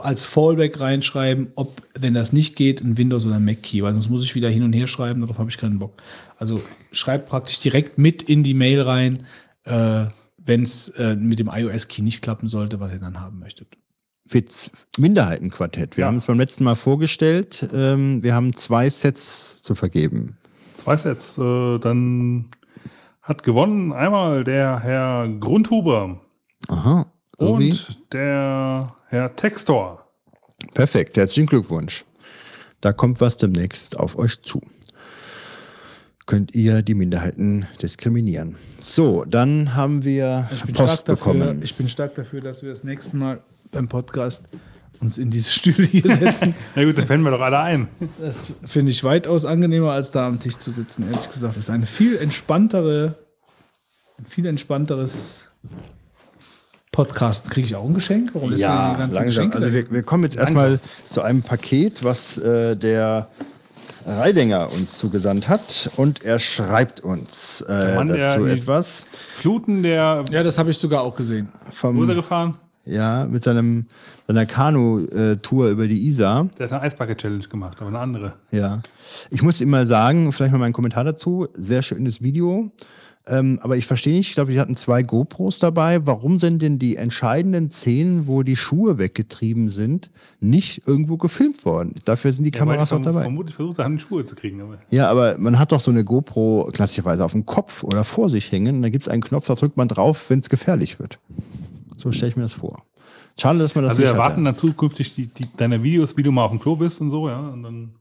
als 0.00 0.24
Fallback 0.26 0.80
reinschreiben, 0.80 1.48
ob, 1.56 1.82
wenn 1.98 2.14
das 2.14 2.32
nicht 2.32 2.54
geht, 2.54 2.82
ein 2.82 2.98
Windows- 2.98 3.24
oder 3.24 3.36
ein 3.36 3.44
Mac-Key, 3.44 3.82
weil 3.82 3.94
sonst 3.94 4.10
muss 4.10 4.24
ich 4.24 4.36
wieder 4.36 4.48
hin 4.48 4.62
und 4.62 4.72
her 4.72 4.86
schreiben, 4.86 5.22
darauf 5.22 5.38
habe 5.38 5.50
ich 5.50 5.58
keinen 5.58 5.80
Bock. 5.80 6.00
Also 6.38 6.62
schreibt 6.92 7.28
praktisch 7.28 7.58
direkt 7.58 7.98
mit 7.98 8.22
in 8.22 8.44
die 8.44 8.54
Mail 8.54 8.82
rein, 8.82 9.26
äh, 9.64 10.04
wenn 10.36 10.62
es 10.62 10.90
äh, 10.90 11.16
mit 11.16 11.40
dem 11.40 11.50
iOS-Key 11.52 12.02
nicht 12.02 12.22
klappen 12.22 12.46
sollte, 12.46 12.78
was 12.78 12.92
ihr 12.92 13.00
dann 13.00 13.20
haben 13.20 13.40
möchtet. 13.40 13.76
Minderheitenquartett. 14.98 15.96
Wir 15.96 16.02
Ja. 16.02 16.08
haben 16.08 16.16
es 16.16 16.26
beim 16.26 16.38
letzten 16.38 16.64
Mal 16.64 16.74
vorgestellt. 16.76 17.68
Ähm, 17.72 18.22
wir 18.22 18.34
haben 18.34 18.54
zwei 18.56 18.88
Sets 18.88 19.62
zu 19.62 19.74
vergeben. 19.74 20.36
Weiß 20.84 21.04
jetzt, 21.04 21.38
äh, 21.38 21.78
dann 21.78 22.48
hat 23.22 23.42
gewonnen 23.42 23.92
einmal 23.92 24.42
der 24.44 24.80
Herr 24.80 25.28
Grundhuber 25.38 26.20
Aha. 26.68 27.06
So 27.38 27.58
wie? 27.58 27.70
und 27.70 27.98
der 28.12 28.94
Herr 29.08 29.36
Textor. 29.36 30.04
Perfekt, 30.74 31.16
herzlichen 31.16 31.46
Glückwunsch. 31.46 32.04
Da 32.80 32.92
kommt 32.92 33.20
was 33.20 33.36
demnächst 33.36 33.98
auf 33.98 34.18
euch 34.18 34.42
zu. 34.42 34.60
Könnt 36.26 36.54
ihr 36.54 36.82
die 36.82 36.94
Minderheiten 36.94 37.66
diskriminieren. 37.80 38.56
So, 38.80 39.24
dann 39.24 39.74
haben 39.74 40.04
wir 40.04 40.48
Ich 40.54 40.62
bin, 40.64 40.74
Post 40.74 40.94
stark 40.94 41.04
dafür, 41.06 41.32
bekommen. 41.34 41.62
ich 41.62 41.74
bin 41.74 41.88
stark 41.88 42.14
dafür, 42.14 42.40
dass 42.40 42.62
wir 42.62 42.70
das 42.72 42.84
nächste 42.84 43.16
Mal 43.16 43.42
beim 43.72 43.88
Podcast 43.88 44.42
uns 45.00 45.18
in 45.18 45.30
diese 45.30 45.50
Stühle 45.50 45.84
hier 45.84 46.14
setzen. 46.14 46.54
Na 46.76 46.84
gut, 46.84 46.96
dann 46.96 47.06
pennen 47.06 47.24
wir 47.24 47.32
doch 47.32 47.40
alle 47.40 47.58
ein. 47.58 47.88
Das 48.20 48.52
finde 48.64 48.92
ich 48.92 49.02
weitaus 49.02 49.44
angenehmer, 49.44 49.90
als 49.90 50.12
da 50.12 50.28
am 50.28 50.38
Tisch 50.38 50.58
zu 50.58 50.70
sitzen, 50.70 51.04
ehrlich 51.10 51.28
gesagt. 51.28 51.56
Das 51.56 51.64
ist 51.64 51.70
eine 51.70 51.86
viel 51.86 52.16
entspanntere, 52.16 53.16
ein 54.18 54.26
viel 54.26 54.46
entspannteres 54.46 55.48
Podcast. 56.92 57.50
Kriege 57.50 57.66
ich 57.66 57.74
auch 57.74 57.84
ein 57.84 57.94
Geschenk? 57.94 58.30
Warum 58.34 58.56
ja, 58.56 58.96
langsam. 58.96 59.24
Geschenke 59.24 59.56
Also 59.56 59.68
da? 59.68 59.72
wir, 59.72 59.90
wir 59.90 60.02
kommen 60.04 60.22
jetzt 60.22 60.36
erstmal 60.36 60.78
zu 61.10 61.22
einem 61.22 61.42
Paket, 61.42 62.04
was 62.04 62.38
äh, 62.38 62.76
der 62.76 63.28
Reidinger 64.06 64.70
uns 64.72 64.98
zugesandt 64.98 65.48
hat. 65.48 65.90
Und 65.96 66.22
er 66.22 66.38
schreibt 66.38 67.00
uns 67.00 67.64
äh, 67.66 67.96
Mann, 67.96 68.08
der 68.08 68.34
dazu 68.34 68.46
etwas 68.46 69.06
Fluten 69.34 69.82
der 69.82 70.24
ja, 70.30 70.42
das 70.42 70.58
habe 70.58 70.70
ich 70.70 70.78
sogar 70.78 71.02
auch 71.02 71.16
gesehen. 71.16 71.48
Vom, 71.70 72.06
gefahren? 72.06 72.58
Ja, 72.84 73.26
mit 73.26 73.44
seinem, 73.44 73.86
seiner 74.26 74.46
Kanu-Tour 74.46 75.68
über 75.70 75.86
die 75.86 76.06
Isar. 76.06 76.48
Der 76.58 76.66
hat 76.66 76.72
eine 76.72 76.82
Eisbucket-Challenge 76.82 77.48
gemacht, 77.48 77.78
aber 77.80 77.88
eine 77.88 77.98
andere. 77.98 78.34
Ja. 78.50 78.82
Ich 79.30 79.42
muss 79.42 79.60
ihm 79.60 79.70
mal 79.70 79.86
sagen, 79.86 80.32
vielleicht 80.32 80.52
mal 80.52 80.58
meinen 80.58 80.72
Kommentar 80.72 81.04
dazu. 81.04 81.48
Sehr 81.54 81.82
schönes 81.82 82.22
Video. 82.22 82.72
Ähm, 83.24 83.60
aber 83.62 83.76
ich 83.76 83.86
verstehe 83.86 84.14
nicht, 84.14 84.30
ich 84.30 84.34
glaube, 84.34 84.50
die 84.50 84.58
hatten 84.58 84.74
zwei 84.74 85.04
GoPros 85.04 85.60
dabei. 85.60 86.04
Warum 86.04 86.40
sind 86.40 86.60
denn 86.60 86.80
die 86.80 86.96
entscheidenden 86.96 87.70
Szenen, 87.70 88.26
wo 88.26 88.42
die 88.42 88.56
Schuhe 88.56 88.98
weggetrieben 88.98 89.68
sind, 89.68 90.10
nicht 90.40 90.88
irgendwo 90.88 91.18
gefilmt 91.18 91.64
worden? 91.64 91.94
Dafür 92.04 92.32
sind 92.32 92.44
die 92.44 92.50
Ja, 92.52 92.58
Kameras 92.58 92.88
die 92.88 92.96
auch 92.96 93.00
dabei. 93.00 93.22
Vermutlich 93.22 93.54
versucht 93.54 93.78
haben, 93.78 93.96
die 93.96 94.02
Schuhe 94.02 94.24
zu 94.24 94.34
kriegen. 94.34 94.60
Aber 94.60 94.78
Ja, 94.90 95.08
aber 95.08 95.38
man 95.38 95.56
hat 95.60 95.70
doch 95.70 95.78
so 95.78 95.92
eine 95.92 96.04
GoPro 96.04 96.68
klassischerweise 96.72 97.24
auf 97.24 97.30
dem 97.30 97.46
Kopf 97.46 97.84
oder 97.84 98.02
vor 98.02 98.28
sich 98.28 98.50
hängen. 98.50 98.82
Da 98.82 98.88
gibt 98.88 99.04
es 99.04 99.08
einen 99.08 99.22
Knopf, 99.22 99.46
da 99.46 99.54
drückt 99.54 99.76
man 99.76 99.86
drauf, 99.86 100.28
wenn 100.28 100.40
es 100.40 100.50
gefährlich 100.50 100.98
wird. 100.98 101.20
So 102.02 102.12
stelle 102.12 102.30
ich 102.30 102.36
mir 102.36 102.42
das 102.42 102.54
vor. 102.54 102.82
Schade, 103.38 103.58
dass 103.60 103.74
man 103.74 103.84
das 103.84 103.92
also 103.92 104.02
wir 104.02 104.10
erwarten 104.10 104.44
hatte. 104.44 104.44
dann 104.44 104.56
zukünftig 104.56 105.14
die, 105.14 105.26
die, 105.28 105.46
deine 105.56 105.82
Videos, 105.82 106.16
wie 106.16 106.22
du 106.22 106.32
mal 106.32 106.44
auf 106.44 106.50
dem 106.50 106.60
Klo 106.60 106.76
bist 106.76 107.00
und 107.00 107.10
so, 107.10 107.28
ja. 107.28 107.38
Und 107.38 107.62
dann 107.62 107.94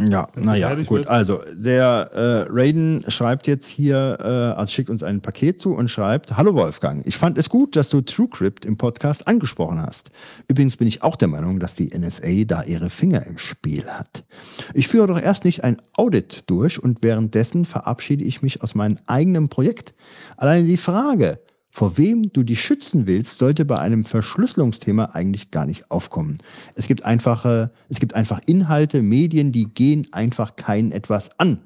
Ja, 0.00 0.26
naja, 0.36 0.74
gut. 0.74 0.90
wird. 0.90 1.08
Also, 1.08 1.42
der 1.52 2.10
äh, 2.14 2.46
Raiden 2.48 3.04
schreibt 3.08 3.46
jetzt 3.46 3.66
hier, 3.66 4.16
äh, 4.20 4.58
also 4.58 4.72
schickt 4.72 4.88
uns 4.88 5.02
ein 5.02 5.20
Paket 5.20 5.60
zu 5.60 5.74
und 5.74 5.90
schreibt: 5.90 6.36
Hallo 6.38 6.54
Wolfgang, 6.54 7.06
ich 7.06 7.18
fand 7.18 7.36
es 7.36 7.50
gut, 7.50 7.76
dass 7.76 7.90
du 7.90 8.00
TrueCrypt 8.00 8.64
im 8.64 8.78
Podcast 8.78 9.28
angesprochen 9.28 9.78
hast. 9.82 10.10
Übrigens 10.48 10.78
bin 10.78 10.88
ich 10.88 11.02
auch 11.02 11.16
der 11.16 11.28
Meinung, 11.28 11.60
dass 11.60 11.74
die 11.74 11.90
NSA 11.94 12.44
da 12.46 12.62
ihre 12.62 12.88
Finger 12.88 13.26
im 13.26 13.36
Spiel 13.36 13.84
hat. 13.86 14.24
Ich 14.72 14.88
führe 14.88 15.08
doch 15.08 15.20
erst 15.20 15.44
nicht 15.44 15.64
ein 15.64 15.76
Audit 15.96 16.44
durch 16.48 16.82
und 16.82 17.02
währenddessen 17.02 17.66
verabschiede 17.66 18.24
ich 18.24 18.40
mich 18.40 18.62
aus 18.62 18.74
meinem 18.74 18.96
eigenen 19.06 19.50
Projekt. 19.50 19.92
Alleine 20.38 20.64
die 20.66 20.78
Frage, 20.78 21.40
vor 21.70 21.96
wem 21.96 22.32
du 22.32 22.42
dich 22.42 22.60
schützen 22.60 23.06
willst, 23.06 23.38
sollte 23.38 23.64
bei 23.64 23.78
einem 23.78 24.04
Verschlüsselungsthema 24.04 25.10
eigentlich 25.12 25.50
gar 25.50 25.66
nicht 25.66 25.90
aufkommen. 25.90 26.38
Es 26.74 26.88
gibt 26.88 27.04
einfache, 27.04 27.70
es 27.88 28.00
gibt 28.00 28.14
einfach 28.14 28.40
Inhalte, 28.46 29.02
Medien, 29.02 29.52
die 29.52 29.66
gehen 29.66 30.06
einfach 30.12 30.56
keinen 30.56 30.90
etwas 30.90 31.38
an. 31.38 31.62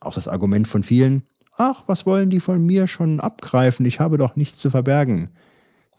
Auch 0.00 0.14
das 0.14 0.28
Argument 0.28 0.68
von 0.68 0.82
vielen, 0.82 1.22
ach, 1.56 1.84
was 1.86 2.04
wollen 2.04 2.28
die 2.28 2.40
von 2.40 2.64
mir 2.64 2.86
schon 2.86 3.20
abgreifen? 3.20 3.86
Ich 3.86 4.00
habe 4.00 4.18
doch 4.18 4.36
nichts 4.36 4.58
zu 4.58 4.70
verbergen. 4.70 5.30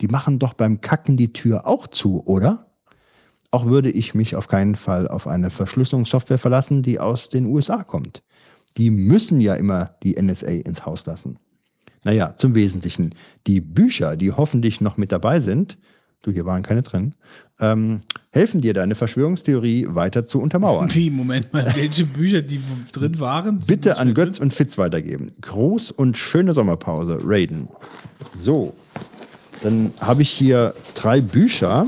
Die 0.02 0.08
machen 0.08 0.38
doch 0.38 0.54
beim 0.54 0.82
Kacken 0.82 1.18
die 1.18 1.34
Tür 1.34 1.66
auch 1.66 1.88
zu, 1.88 2.24
oder? 2.26 2.68
Auch 3.52 3.66
würde 3.66 3.92
ich 3.92 4.14
mich 4.14 4.36
auf 4.36 4.48
keinen 4.48 4.76
Fall 4.76 5.08
auf 5.08 5.28
eine 5.28 5.50
Verschlüsselungssoftware 5.50 6.40
verlassen, 6.40 6.82
die 6.82 7.00
aus 7.00 7.30
den 7.30 7.46
USA 7.46 7.84
kommt. 7.84 8.24
Die 8.78 8.90
müssen 8.90 9.40
ja 9.40 9.54
immer 9.56 9.96
die 10.04 10.20
NSA 10.20 10.48
ins 10.48 10.86
Haus 10.86 11.06
lassen. 11.06 11.38
Naja, 12.04 12.36
zum 12.36 12.56
Wesentlichen. 12.56 13.16
Die 13.48 13.62
Bücher, 13.62 14.16
die 14.18 14.32
hoffentlich 14.32 14.82
noch 14.82 14.98
mit 14.98 15.12
dabei 15.12 15.40
sind, 15.40 15.78
du, 16.22 16.32
hier 16.32 16.46
waren 16.46 16.64
keine 16.64 16.82
drin, 16.82 17.16
ähm, 17.60 18.00
helfen 18.32 18.62
dir, 18.62 18.74
deine 18.74 18.96
Verschwörungstheorie 18.96 19.88
weiter 19.90 20.28
zu 20.28 20.42
untermauern. 20.42 20.94
Wie, 20.94 21.10
Moment 21.10 21.54
mal, 21.54 21.66
welche 21.76 22.06
Bücher, 22.06 22.42
die 22.42 22.60
drin 22.92 23.20
waren? 23.20 23.60
Bitte 23.60 23.98
an 23.98 24.14
Götz 24.14 24.40
und 24.40 24.54
Fitz 24.54 24.78
weitergeben. 24.78 25.32
Groß 25.42 25.92
und 25.92 26.18
schöne 26.18 26.54
Sommerpause, 26.54 27.20
Raiden. 27.24 27.68
So, 28.36 28.74
dann 29.62 29.94
habe 30.02 30.24
ich 30.24 30.30
hier 30.30 30.74
drei 30.96 31.22
Bücher. 31.22 31.88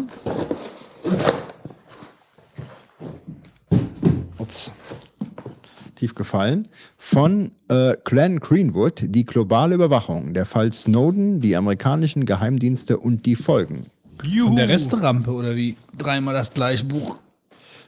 Ups. 4.37 4.71
Tief 5.95 6.13
gefallen. 6.13 6.67
Von 7.07 7.51
äh, 7.69 7.93
Glenn 8.03 8.39
Greenwood, 8.39 9.03
die 9.09 9.25
globale 9.25 9.75
Überwachung, 9.75 10.33
der 10.33 10.47
Fall 10.47 10.73
Snowden, 10.73 11.39
die 11.39 11.55
amerikanischen 11.55 12.25
Geheimdienste 12.25 12.97
und 12.97 13.27
die 13.27 13.35
Folgen. 13.35 13.85
Juhu. 14.23 14.47
Von 14.47 14.55
der 14.55 14.69
Resterampe 14.69 15.29
oder 15.31 15.55
wie? 15.55 15.77
Dreimal 15.95 16.33
das 16.33 16.51
gleiche 16.51 16.83
Buch. 16.83 17.19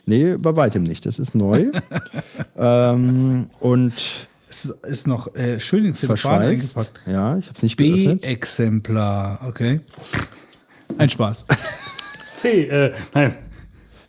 Nee, 0.05 0.37
bei 0.37 0.55
weitem 0.55 0.83
nicht. 0.83 1.07
Das 1.07 1.17
ist 1.17 1.33
neu. 1.33 1.71
ähm, 2.57 3.49
und 3.59 3.93
Es 4.49 4.65
ist 4.83 5.07
noch 5.07 5.33
äh, 5.35 5.59
schön 5.59 5.83
in 5.85 5.95
Zellophan 5.95 6.43
eingepackt. 6.43 7.01
Ja, 7.07 7.39
ich 7.39 7.47
habe 7.47 7.57
es 7.57 7.63
nicht 7.63 7.75
geöffnet. 7.75 8.21
B-Exemplar, 8.21 9.41
okay. 9.47 9.81
Ein 10.99 11.09
Spaß. 11.09 11.43
C, 12.35 12.67
äh, 12.67 12.93
nein. 13.15 13.33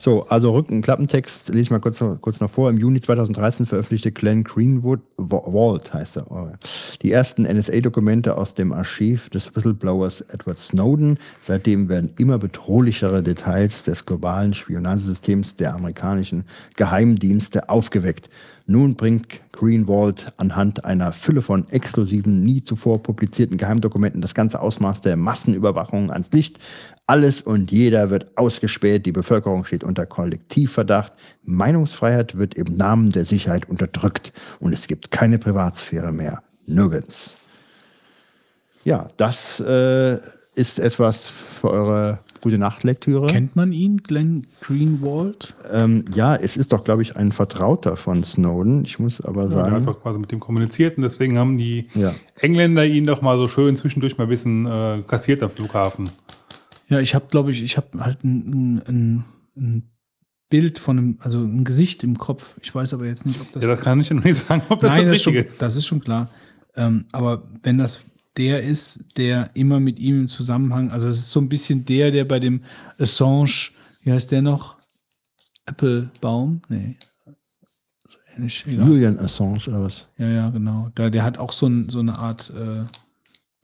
So, 0.01 0.25
also 0.29 0.53
Rückenklappentext 0.53 1.49
lese 1.49 1.61
ich 1.63 1.71
mal 1.73 1.81
kurz, 1.81 2.01
noch- 2.01 2.21
kurz 2.21 2.39
noch 2.39 2.51
vor. 2.51 2.71
Im 2.71 2.79
Juni 2.79 3.01
2013 3.01 3.67
veröffentlichte 3.67 4.13
Glenn 4.13 4.45
Greenwood, 4.45 5.01
Wa- 5.17 5.43
Walt 5.47 5.93
heißt 5.93 6.19
er, 6.19 6.31
oh, 6.31 6.49
die 7.03 7.11
ersten 7.11 7.45
NSA-Dokumente 7.45 8.37
aus 8.37 8.55
dem 8.55 8.73
Archiv 8.73 9.29
des 9.31 9.55
Whistleblowers 9.57 10.21
Edward 10.21 10.61
Snowden. 10.61 11.19
Seitdem 11.43 11.89
werden 11.89 12.13
immer 12.17 12.39
bedrohlichere 12.39 13.25
Details 13.25 13.83
des 13.83 14.07
globalen 14.07 14.55
Spionagesystems 14.55 15.57
der 15.57 15.75
amerikanischen 15.75 16.45
Geheimdienste 16.77 17.69
aufgeweckt. 17.69 18.31
Nun 18.67 18.95
bringt 18.95 19.41
Greenwald 19.51 20.33
anhand 20.37 20.85
einer 20.85 21.13
Fülle 21.13 21.43
von 21.43 21.69
exklusiven, 21.71 22.45
nie 22.45 22.63
zuvor 22.63 23.03
publizierten 23.03 23.57
Geheimdokumenten 23.57 24.21
das 24.21 24.35
ganze 24.35 24.61
Ausmaß 24.61 25.01
der 25.01 25.17
Massenüberwachung 25.17 26.13
ans 26.13 26.31
Licht. 26.31 26.61
Alles 27.09 27.41
und 27.41 27.73
jeder 27.73 28.11
wird 28.11 28.27
ausgespäht, 28.37 29.07
die 29.07 29.13
Bevölkerung 29.13 29.65
steht 29.65 29.83
unter 29.83 30.05
Kollektivverdacht, 30.05 31.15
Meinungsfreiheit 31.43 32.37
wird 32.37 32.55
im 32.55 32.77
Namen 32.77 33.13
der 33.13 33.25
Sicherheit 33.25 33.67
unterdrückt 33.67 34.31
und 34.61 34.75
es 34.75 34.87
gibt 34.89 35.11
keine 35.11 35.39
Privatsphäre 35.39 36.13
mehr. 36.13 36.43
Nirgends. 36.67 37.39
Ja, 38.85 39.09
das 39.17 39.59
äh, 39.61 40.19
ist 40.55 40.79
etwas 40.79 41.31
für 41.31 41.71
eure 41.71 42.19
gute 42.43 42.59
Nachtlektüre. 42.59 43.27
Kennt 43.29 43.57
man 43.57 43.73
ihn, 43.73 44.03
Glenn 44.03 44.47
Greenwald? 44.61 45.55
Ähm, 45.73 46.05
ja, 46.15 46.37
es 46.37 46.59
ist 46.59 46.75
doch, 46.75 46.85
glaube 46.85 47.01
ich, 47.01 47.17
ein 47.17 47.33
Vertrauter 47.33 47.97
von 47.97 48.23
Snowden. 48.23 48.85
Ich 48.85 48.99
muss 48.99 49.23
aber 49.23 49.45
Ja, 49.45 49.49
der 49.49 49.59
hat 49.63 49.71
sagen, 49.71 49.87
doch 49.87 50.03
quasi 50.03 50.19
mit 50.19 50.31
dem 50.31 50.41
kommuniziert 50.41 50.99
und 50.99 51.05
deswegen 51.05 51.39
haben 51.39 51.57
die 51.57 51.89
Ja. 51.95 52.15
Engländer 52.39 52.85
ihn 52.85 53.07
doch 53.07 53.23
mal 53.23 53.39
so 53.39 53.49
schön 53.49 53.77
zwischendurch 53.77 54.19
mal 54.19 54.25
ein 54.25 54.31
bisschen 54.31 54.67
äh, 54.67 55.03
kassiert 55.07 55.43
am 55.43 55.49
Flughafen. 55.49 56.11
Ja, 56.89 57.01
ich 57.01 57.15
habe, 57.15 57.27
glaube 57.29 57.51
ich, 57.51 57.63
ich 57.63 57.77
habe 57.77 58.03
halt 58.03 58.25
ein, 58.25 58.83
ein, 58.89 59.25
ein 59.57 59.91
Bild 60.49 60.79
von 60.79 60.99
einem, 60.99 61.19
also 61.21 61.41
ein 61.41 61.65
Gesicht 61.65 62.03
im 62.05 62.17
Kopf. 62.17 62.57
Ich 62.63 62.75
weiß 62.75 62.95
aber 62.95 63.07
jetzt 63.07 63.27
nicht, 63.27 63.41
ob 63.41 63.53
das. 63.53 63.63
ja, 63.63 63.71
das 63.71 63.81
kann 63.81 64.01
ich 64.01 64.11
noch 64.11 64.25
nicht 64.25 64.37
sagen, 64.37 64.63
ob 64.69 64.81
das 64.81 64.91
Nein, 64.91 65.01
das 65.01 65.07
das, 65.09 65.17
ist 65.17 65.23
schon, 65.23 65.33
Richtige 65.35 65.53
ist. 65.53 65.63
das 65.63 65.77
ist 65.77 65.87
schon 65.87 66.01
klar. 66.01 66.29
Ähm, 66.77 67.05
aber 67.13 67.43
wenn 67.63 67.79
das 67.79 68.05
der 68.39 68.63
ist, 68.63 69.01
der 69.17 69.51
immer 69.55 69.81
mit 69.81 69.99
ihm 69.99 70.21
im 70.23 70.29
Zusammenhang, 70.29 70.91
also 70.91 71.09
es 71.09 71.19
ist 71.19 71.31
so 71.31 71.41
ein 71.41 71.49
bisschen 71.49 71.85
der, 71.85 72.11
der 72.11 72.25
bei 72.25 72.39
dem 72.39 72.63
Assange, 72.99 73.71
wie 74.03 74.13
heißt 74.13 74.31
der 74.31 74.43
noch? 74.43 74.77
Applebaum? 75.67 76.63
Nee. 76.69 76.97
So 78.07 78.19
ähnlich. 78.37 78.65
Julian 78.67 79.19
Assange 79.19 79.67
oder 79.67 79.83
was? 79.83 80.07
Ja, 80.19 80.29
ja, 80.29 80.51
genau. 80.51 80.91
Da, 80.95 81.11
der 81.11 81.25
hat 81.25 81.37
auch 81.39 81.53
so, 81.53 81.67
ein, 81.67 81.91
so 81.91 81.99
eine 81.99 82.17
Art, 82.17 82.51
äh, 82.51 82.85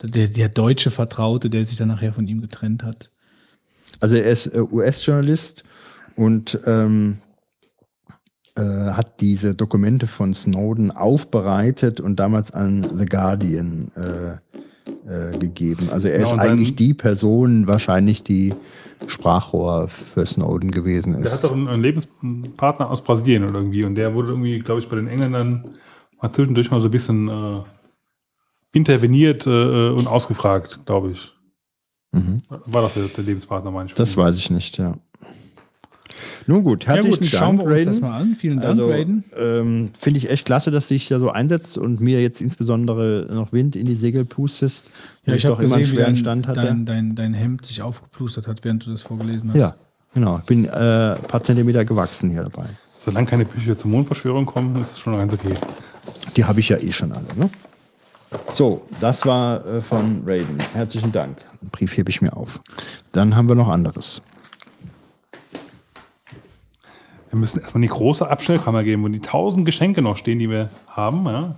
der, 0.06 0.26
der 0.26 0.48
deutsche 0.48 0.90
Vertraute, 0.90 1.48
der 1.48 1.64
sich 1.64 1.76
dann 1.76 1.88
nachher 1.88 2.12
von 2.12 2.26
ihm 2.26 2.40
getrennt 2.40 2.82
hat. 2.82 3.10
Also 4.04 4.16
er 4.16 4.26
ist 4.26 4.48
äh, 4.48 4.60
US-Journalist 4.60 5.64
und 6.16 6.60
ähm, 6.66 7.20
äh, 8.54 8.60
hat 8.60 9.18
diese 9.22 9.54
Dokumente 9.54 10.06
von 10.06 10.34
Snowden 10.34 10.90
aufbereitet 10.90 12.00
und 12.02 12.20
damals 12.20 12.50
an 12.50 12.86
The 12.98 13.06
Guardian 13.06 13.90
äh, 13.96 14.32
äh, 15.10 15.38
gegeben. 15.38 15.88
Also 15.90 16.08
er 16.08 16.18
Genau, 16.18 16.32
ist 16.34 16.38
eigentlich 16.38 16.76
die 16.76 16.92
Person, 16.92 17.66
wahrscheinlich 17.66 18.22
die 18.22 18.52
Sprachrohr 19.06 19.88
für 19.88 20.26
Snowden 20.26 20.70
gewesen 20.70 21.14
ist. 21.14 21.36
hat 21.36 21.44
doch 21.44 21.56
einen, 21.56 21.68
einen 21.68 21.80
Lebenspartner 21.80 22.90
aus 22.90 23.02
Brasilien 23.02 23.44
oder 23.44 23.54
irgendwie 23.54 23.84
und 23.86 23.94
der 23.94 24.12
wurde 24.12 24.32
irgendwie, 24.32 24.58
glaube 24.58 24.80
ich, 24.82 24.88
bei 24.90 24.96
den 24.96 25.08
Engländern 25.08 25.64
mal 26.20 26.30
zwischendurch 26.30 26.70
mal 26.70 26.80
so 26.82 26.88
ein 26.88 26.90
bisschen 26.90 27.30
äh, 27.30 27.62
interveniert 28.74 29.46
äh, 29.46 29.88
und 29.88 30.06
ausgefragt, 30.06 30.80
glaube 30.84 31.12
ich. 31.12 31.33
Mhm. 32.14 32.42
War 32.66 32.82
doch 32.82 32.92
der, 32.94 33.04
der 33.08 33.24
Lebenspartner, 33.24 33.70
meine 33.70 33.88
ich. 33.88 33.94
Das 33.94 34.16
weiß 34.16 34.36
ich 34.36 34.50
nicht, 34.50 34.78
ja. 34.78 34.92
Nun 36.46 36.62
gut, 36.62 36.84
Ja 36.84 36.92
herzlichen 36.94 37.20
gut, 37.20 37.26
schauen 37.26 37.56
Dank, 37.56 37.60
wir 37.60 37.64
uns 37.72 37.80
Raiden. 37.80 37.86
das 37.86 38.00
mal 38.00 38.16
an. 38.20 38.34
Vielen 38.34 38.56
Dank, 38.60 38.66
Also, 38.78 38.88
Raiden. 38.88 39.24
ähm, 39.36 39.90
Finde 39.98 40.18
ich 40.18 40.28
echt 40.30 40.44
klasse, 40.44 40.70
dass 40.70 40.88
du 40.88 40.94
dich 40.94 41.08
da 41.08 41.18
so 41.18 41.30
einsetzt 41.30 41.78
und 41.78 42.00
mir 42.00 42.20
jetzt 42.20 42.40
insbesondere 42.42 43.26
noch 43.32 43.52
Wind 43.52 43.76
in 43.76 43.86
die 43.86 43.94
Segel 43.94 44.24
pustest. 44.26 44.84
Ja, 45.24 45.34
ich 45.34 45.44
habe 45.46 45.54
doch 45.56 45.62
immer 45.62 45.74
einen 45.76 45.82
gesehen, 45.84 45.92
wie 45.92 45.96
schweren 45.96 46.14
dein, 46.14 46.16
Stand 46.16 46.46
hatte. 46.48 46.60
dein, 46.60 46.84
dein, 46.84 47.14
dein 47.14 47.34
Hemd 47.34 47.64
sich 47.64 47.80
aufgeplustert 47.80 48.46
hat, 48.46 48.62
während 48.62 48.84
du 48.86 48.90
das 48.90 49.00
vorgelesen 49.02 49.50
hast. 49.50 49.56
Ja, 49.58 49.74
genau. 50.12 50.38
Ich 50.38 50.44
bin 50.44 50.66
äh, 50.66 50.68
ein 50.68 51.22
paar 51.22 51.42
Zentimeter 51.42 51.84
gewachsen 51.86 52.30
hier 52.30 52.42
dabei. 52.42 52.66
Solange 52.98 53.26
keine 53.26 53.46
Bücher 53.46 53.76
zur 53.76 53.90
Mondverschwörung 53.90 54.44
kommen, 54.44 54.76
ist 54.80 54.92
es 54.92 54.98
schon 54.98 55.16
ganz 55.16 55.32
okay. 55.34 55.54
Die 56.36 56.44
habe 56.44 56.60
ich 56.60 56.68
ja 56.68 56.76
eh 56.76 56.92
schon 56.92 57.12
alle. 57.12 57.24
Ne? 57.36 57.48
So, 58.50 58.86
das 59.00 59.26
war 59.26 59.64
äh, 59.66 59.80
von 59.80 60.22
Raiden. 60.26 60.58
Herzlichen 60.72 61.12
Dank. 61.12 61.38
Den 61.60 61.70
Brief 61.70 61.96
hebe 61.96 62.10
ich 62.10 62.20
mir 62.20 62.36
auf. 62.36 62.60
Dann 63.12 63.36
haben 63.36 63.48
wir 63.48 63.56
noch 63.56 63.68
anderes. 63.68 64.22
Wir 67.30 67.38
müssen 67.38 67.60
erstmal 67.60 67.82
eine 67.82 67.88
große 67.88 68.28
Abstellkammer 68.28 68.84
geben, 68.84 69.02
wo 69.02 69.08
die 69.08 69.20
tausend 69.20 69.66
Geschenke 69.66 70.02
noch 70.02 70.16
stehen, 70.16 70.38
die 70.38 70.48
wir 70.48 70.70
haben. 70.86 71.26
Ja. 71.26 71.56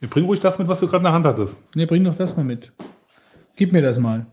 Wir 0.00 0.08
bringen 0.08 0.26
ruhig 0.26 0.40
das 0.40 0.58
mit, 0.58 0.68
was 0.68 0.80
du 0.80 0.86
gerade 0.86 0.98
in 0.98 1.04
der 1.04 1.12
Hand 1.12 1.26
hattest. 1.26 1.62
Ne, 1.76 1.86
bring 1.86 2.02
doch 2.04 2.16
das 2.16 2.34
mal 2.36 2.44
mit. 2.44 2.72
Gib 3.56 3.72
mir 3.72 3.82
das 3.82 3.98
mal. 3.98 4.24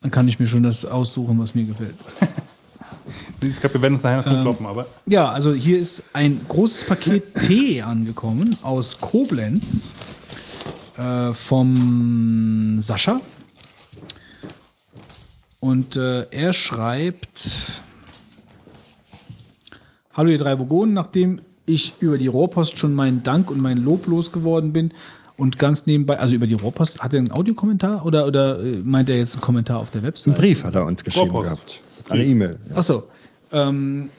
Dann 0.00 0.10
kann 0.10 0.26
ich 0.26 0.40
mir 0.40 0.46
schon 0.46 0.64
das 0.64 0.84
aussuchen, 0.84 1.38
was 1.38 1.54
mir 1.54 1.66
gefällt. 1.66 1.94
Ich 3.42 3.60
glaube, 3.60 3.74
wir 3.74 3.82
werden 3.82 3.94
es 3.94 4.02
nachher 4.02 4.18
noch 4.18 4.26
Ähm, 4.26 4.42
kloppen, 4.42 4.66
aber 4.66 4.86
Ja, 5.06 5.30
also 5.30 5.52
hier 5.52 5.78
ist 5.78 6.04
ein 6.12 6.40
großes 6.48 6.84
Paket 6.84 7.34
Tee 7.46 7.82
angekommen 7.82 8.56
aus 8.62 8.98
Koblenz 9.00 9.88
äh, 10.96 11.32
vom 11.32 12.78
Sascha. 12.80 13.20
Und 15.60 15.96
äh, 15.96 16.26
er 16.30 16.52
schreibt: 16.52 17.82
Hallo, 20.14 20.30
ihr 20.30 20.38
drei 20.38 20.58
Vogonen, 20.58 20.94
nachdem 20.94 21.40
ich 21.66 21.94
über 22.00 22.18
die 22.18 22.26
Rohrpost 22.26 22.78
schon 22.78 22.94
meinen 22.94 23.22
Dank 23.22 23.50
und 23.50 23.60
mein 23.60 23.78
Lob 23.84 24.06
losgeworden 24.06 24.72
bin 24.72 24.92
und 25.36 25.58
ganz 25.58 25.86
nebenbei, 25.86 26.18
also 26.18 26.34
über 26.34 26.46
die 26.46 26.54
Rohrpost, 26.54 27.00
hat 27.00 27.12
er 27.12 27.18
einen 27.20 27.30
Audiokommentar 27.30 28.04
oder, 28.04 28.26
oder 28.26 28.58
äh, 28.60 28.78
meint 28.84 29.08
er 29.08 29.16
jetzt 29.18 29.34
einen 29.34 29.42
Kommentar 29.42 29.78
auf 29.78 29.90
der 29.90 30.00
Einen 30.00 30.08
Website? 30.08 30.36
Brief 30.36 30.64
hat 30.64 30.74
er 30.74 30.86
uns 30.86 31.04
geschrieben 31.04 31.30
Rohrpost. 31.30 31.50
gehabt. 31.50 31.80
Eine 32.10 32.24
E-Mail. 32.24 32.58
Ja. 32.68 32.76
Achso. 32.76 33.04
Ähm, 33.52 34.10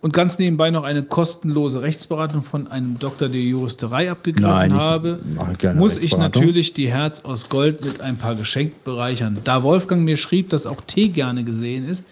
und 0.00 0.12
ganz 0.12 0.38
nebenbei 0.38 0.70
noch 0.70 0.84
eine 0.84 1.02
kostenlose 1.02 1.82
Rechtsberatung 1.82 2.42
von 2.42 2.68
einem 2.68 2.98
Doktor 2.98 3.28
der 3.28 3.40
Juristerei 3.40 4.10
abgegriffen 4.10 4.48
Nein, 4.50 4.70
ich 4.70 4.76
habe, 4.76 5.18
gerne 5.58 5.80
muss 5.80 5.98
ich 5.98 6.16
natürlich 6.16 6.72
die 6.72 6.88
Herz 6.88 7.24
aus 7.24 7.48
Gold 7.48 7.84
mit 7.84 8.00
ein 8.00 8.16
paar 8.16 8.34
Geschenken 8.34 8.78
bereichern. 8.84 9.38
Da 9.44 9.62
Wolfgang 9.62 10.04
mir 10.04 10.16
schrieb, 10.16 10.50
dass 10.50 10.66
auch 10.66 10.80
Tee 10.86 11.08
gerne 11.08 11.44
gesehen 11.44 11.88
ist, 11.88 12.06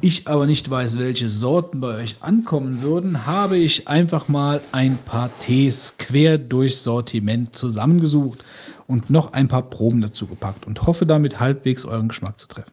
ich 0.00 0.26
aber 0.28 0.46
nicht 0.46 0.70
weiß, 0.70 0.98
welche 0.98 1.28
Sorten 1.28 1.80
bei 1.80 2.02
euch 2.02 2.16
ankommen 2.20 2.80
würden, 2.80 3.26
habe 3.26 3.58
ich 3.58 3.86
einfach 3.86 4.28
mal 4.28 4.60
ein 4.72 4.96
paar 4.96 5.30
Tees 5.40 5.94
quer 5.98 6.38
durchs 6.38 6.84
Sortiment 6.84 7.54
zusammengesucht 7.54 8.42
und 8.86 9.10
noch 9.10 9.34
ein 9.34 9.48
paar 9.48 9.62
Proben 9.62 10.00
dazu 10.00 10.26
gepackt 10.26 10.66
und 10.66 10.86
hoffe 10.86 11.04
damit 11.04 11.38
halbwegs 11.38 11.84
euren 11.84 12.08
Geschmack 12.08 12.38
zu 12.38 12.48
treffen. 12.48 12.72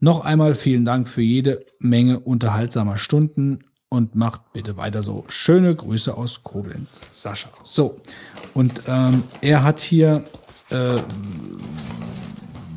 Noch 0.00 0.24
einmal 0.24 0.54
vielen 0.54 0.84
Dank 0.84 1.08
für 1.08 1.22
jede 1.22 1.64
Menge 1.80 2.20
unterhaltsamer 2.20 2.96
Stunden 2.98 3.64
und 3.88 4.14
macht 4.14 4.52
bitte 4.52 4.76
weiter 4.76 5.02
so. 5.02 5.24
Schöne 5.28 5.74
Grüße 5.74 6.16
aus 6.16 6.42
Koblenz, 6.44 7.00
Sascha. 7.10 7.48
So, 7.64 8.00
und 8.54 8.82
ähm, 8.86 9.22
er 9.40 9.62
hat 9.64 9.80
hier, 9.80 10.24
äh, 10.70 10.98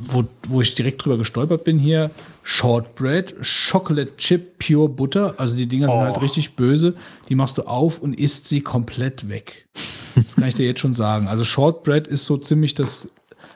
wo, 0.03 0.23
wo 0.47 0.61
ich 0.61 0.73
direkt 0.75 1.03
drüber 1.05 1.17
gestolpert 1.17 1.63
bin, 1.63 1.77
hier 1.77 2.09
Shortbread, 2.43 3.35
Chocolate 3.43 4.15
Chip 4.17 4.57
Pure 4.57 4.89
Butter. 4.89 5.35
Also 5.37 5.55
die 5.55 5.67
Dinger 5.67 5.89
sind 5.89 5.99
Oh. 5.99 6.03
halt 6.03 6.21
richtig 6.21 6.55
böse. 6.55 6.95
Die 7.29 7.35
machst 7.35 7.57
du 7.59 7.63
auf 7.63 7.99
und 7.99 8.19
isst 8.19 8.47
sie 8.47 8.61
komplett 8.61 9.29
weg. 9.29 9.67
Das 10.15 10.35
kann 10.35 10.47
ich 10.47 10.55
dir 10.55 10.65
jetzt 10.65 10.79
schon 10.79 10.93
sagen. 10.95 11.27
Also 11.27 11.43
Shortbread 11.43 12.07
ist 12.07 12.25
so 12.25 12.37
ziemlich 12.37 12.73
das, 12.73 13.09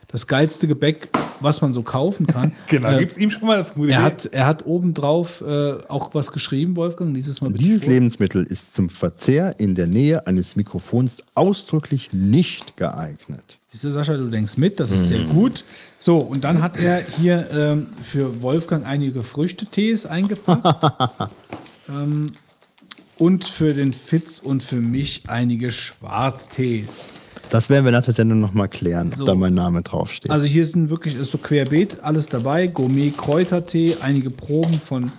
das 0.08 0.28
geilste 0.28 0.68
Gebäck, 0.68 1.10
was 1.40 1.62
man 1.62 1.74
so 1.74 1.82
kaufen 1.82 2.28
kann. 2.28 2.54
genau, 2.68 2.92
Äh, 2.92 3.00
gib's 3.00 3.18
ihm 3.18 3.30
schon 3.30 3.48
mal 3.48 3.58
das 3.58 3.74
gute 3.74 3.92
er 3.92 4.04
hat, 4.04 4.26
er 4.26 4.46
hat 4.46 4.66
obendrauf 4.66 5.42
äh, 5.42 5.74
auch 5.88 6.14
was 6.14 6.32
geschrieben, 6.32 6.76
Wolfgang. 6.76 7.14
Dieses 7.14 7.42
Mal 7.42 7.52
bitte 7.52 7.64
Dieses 7.64 7.84
vor. 7.84 7.94
Lebensmittel 7.94 8.44
ist 8.44 8.76
zum 8.76 8.90
Verzehr 8.90 9.60
in 9.60 9.76
der 9.76 9.88
Nähe 9.88 10.26
eines 10.28 10.56
Mikrofons 10.56 11.18
ausdrücklich 11.34 12.14
nicht 12.14 12.78
geeignet. 12.78 13.60
Siehst 13.68 13.84
du, 13.84 13.92
Sascha, 13.92 14.16
du 14.16 14.30
denkst 14.30 14.58
mit, 14.58 14.80
das 14.80 14.92
ist 14.92 15.10
sehr 15.10 15.24
gut. 15.26 15.66
So, 15.98 16.20
und 16.20 16.44
dann 16.44 16.62
hat 16.62 16.80
er 16.80 17.04
hier 17.04 17.50
ähm, 17.52 17.88
für 18.02 18.42
Wolfgang 18.42 18.86
einige 18.86 19.24
Früchtetees 19.24 20.06
eingepackt. 20.06 21.32
ähm, 21.90 22.32
und 23.18 23.46
für 23.46 23.74
den 23.74 23.94
Fitz 23.94 24.40
und 24.40 24.62
für 24.62 24.76
mich 24.78 25.24
einige 25.28 25.72
Schwarztees. 25.72 27.08
Das 27.50 27.70
werden 27.70 27.86
wir 27.86 27.92
nach 27.92 28.04
der 28.04 28.14
Sendung 28.14 28.40
nochmal 28.42 28.68
klären, 28.68 29.12
So. 29.12 29.24
ob 29.24 29.28
da 29.28 29.36
mein 29.36 29.54
Name 29.54 29.82
draufsteht. 29.82 30.32
Also 30.32 30.46
hier 30.46 30.66
sind 30.66 30.90
wirklich 30.90 31.16
ist 31.16 31.32
so 31.32 31.38
querbeet 31.38 31.98
alles 32.04 32.28
dabei. 32.28 32.68
Gourmet 32.68 33.12
Kräutertee, 33.16 33.98
einige 34.02 34.30
Proben 34.30 34.80
von 34.80 35.12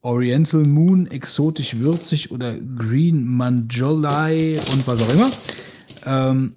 Oriental 0.00 0.62
Moon, 0.64 1.06
exotisch 1.06 1.78
würzig 1.78 2.30
oder 2.30 2.54
Green 2.58 3.26
Manjolai 3.26 4.60
und 4.72 4.86
was 4.86 5.00
auch 5.00 5.12
immer. 5.12 5.30
Ähm, 6.06 6.54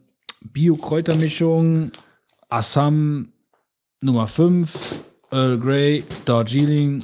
Bio-Kräutermischung, 0.53 1.91
Assam 2.49 3.29
Nummer 4.01 4.27
5, 4.27 5.03
Earl 5.31 5.59
Grey, 5.59 6.03
Darjeeling 6.25 7.03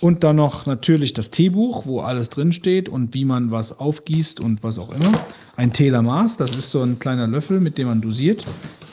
und 0.00 0.24
dann 0.24 0.36
noch 0.36 0.66
natürlich 0.66 1.12
das 1.12 1.30
Teebuch, 1.30 1.86
wo 1.86 2.00
alles 2.00 2.30
drin 2.30 2.52
steht 2.52 2.88
und 2.88 3.14
wie 3.14 3.24
man 3.24 3.50
was 3.50 3.78
aufgießt 3.78 4.40
und 4.40 4.62
was 4.62 4.78
auch 4.78 4.90
immer. 4.94 5.12
Ein 5.56 5.72
Telemaß, 5.72 6.36
das 6.38 6.54
ist 6.54 6.70
so 6.70 6.82
ein 6.82 6.98
kleiner 6.98 7.26
Löffel, 7.26 7.60
mit 7.60 7.76
dem 7.78 7.88
man 7.88 8.00
dosiert. 8.00 8.46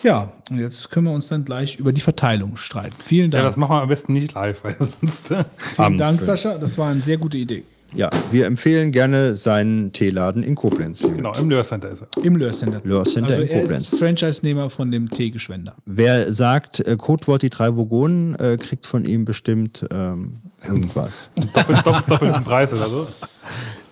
Ja, 0.03 0.31
und 0.49 0.59
jetzt 0.59 0.91
können 0.91 1.07
wir 1.07 1.13
uns 1.13 1.27
dann 1.29 1.45
gleich 1.45 1.77
über 1.77 1.93
die 1.93 2.01
Verteilung 2.01 2.57
streiten. 2.57 2.95
Vielen 3.03 3.31
Ja, 3.31 3.39
Dank. 3.39 3.49
das 3.49 3.57
machen 3.57 3.71
wir 3.75 3.81
am 3.81 3.89
besten 3.89 4.13
nicht 4.13 4.33
live, 4.33 4.63
weil 4.63 4.75
sonst. 5.01 5.31
äh, 5.31 5.45
Vielen 5.75 5.97
Dank, 5.97 6.19
schön. 6.19 6.25
Sascha. 6.25 6.57
Das 6.57 6.77
war 6.77 6.89
eine 6.91 7.01
sehr 7.01 7.17
gute 7.17 7.37
Idee. 7.37 7.63
Ja, 7.93 8.09
wir 8.31 8.45
empfehlen 8.45 8.91
gerne 8.91 9.35
seinen 9.35 9.93
Teeladen 9.93 10.43
in 10.43 10.55
Koblenz. 10.55 11.01
Genau, 11.01 11.33
im 11.35 11.49
Lehrcenter 11.49 11.89
ist 11.89 12.01
er. 12.01 12.23
Im 12.23 12.35
Löhrcenter. 12.35 12.81
Löhrcenter 12.83 13.29
also 13.29 13.41
in 13.41 13.47
er 13.47 13.61
Koblenz. 13.61 13.93
ist 13.93 13.99
Franchise-Nehmer 13.99 14.69
von 14.69 14.91
dem 14.91 15.09
Teegeschwender. 15.09 15.75
Wer 15.85 16.31
sagt, 16.33 16.85
äh, 16.85 16.95
Codewort 16.97 17.41
die 17.41 17.49
drei 17.49 17.75
Vogonen, 17.75 18.35
äh, 18.35 18.57
kriegt 18.57 18.85
von 18.85 19.05
ihm 19.05 19.25
bestimmt 19.25 19.85
ähm, 19.91 20.39
irgendwas. 20.65 21.29
Doppelt, 21.53 21.85
doppelt, 21.85 22.09
doppelten 22.09 22.43
Preis 22.43 22.73
oder 22.73 22.89
so. 22.89 23.07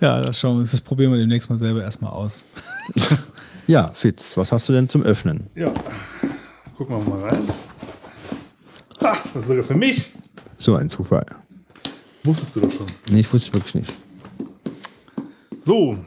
Ja, 0.02 0.22
das 0.22 0.38
schauen 0.38 0.58
wir 0.58 0.60
uns. 0.62 0.72
Das 0.72 0.82
probieren 0.82 1.14
wir 1.14 1.18
demnächst 1.18 1.50
mal 1.50 1.56
selber 1.56 1.82
erstmal 1.82 2.12
aus. 2.12 2.44
Ja, 3.68 3.90
Fitz, 3.96 4.38
was 4.38 4.52
hast 4.52 4.70
du 4.70 4.74
denn 4.74 4.88
zum 4.88 5.02
Öffnen? 5.02 5.48
Ja. 5.56 5.74
Gucken 6.78 6.98
wir 6.98 7.16
mal 7.16 7.30
rein. 7.30 7.40
Ha, 9.02 9.18
das 9.34 9.42
ist 9.44 9.48
sogar 9.48 9.64
für 9.64 9.74
mich. 9.74 10.12
So 10.58 10.76
ein 10.76 10.88
Zufall. 10.88 11.26
Wusstest 12.26 12.56
du 12.56 12.60
doch 12.62 12.72
schon. 12.72 12.88
Nee, 13.12 13.20
ich 13.20 13.32
wusste 13.32 13.54
wirklich 13.54 13.76
nicht. 13.76 13.94
So, 15.62 15.98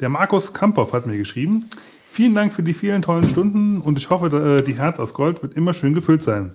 der 0.00 0.08
Markus 0.08 0.52
Kamphoff 0.52 0.92
hat 0.92 1.06
mir 1.06 1.16
geschrieben. 1.16 1.68
Vielen 2.10 2.34
Dank 2.34 2.52
für 2.52 2.62
die 2.62 2.74
vielen 2.74 3.02
tollen 3.02 3.28
Stunden 3.28 3.80
und 3.80 3.98
ich 3.98 4.10
hoffe, 4.10 4.26
äh, 4.58 4.62
die 4.62 4.74
Herz 4.74 5.00
aus 5.00 5.14
Gold 5.14 5.42
wird 5.42 5.54
immer 5.54 5.72
schön 5.72 5.94
gefüllt 5.94 6.22
sein. 6.22 6.54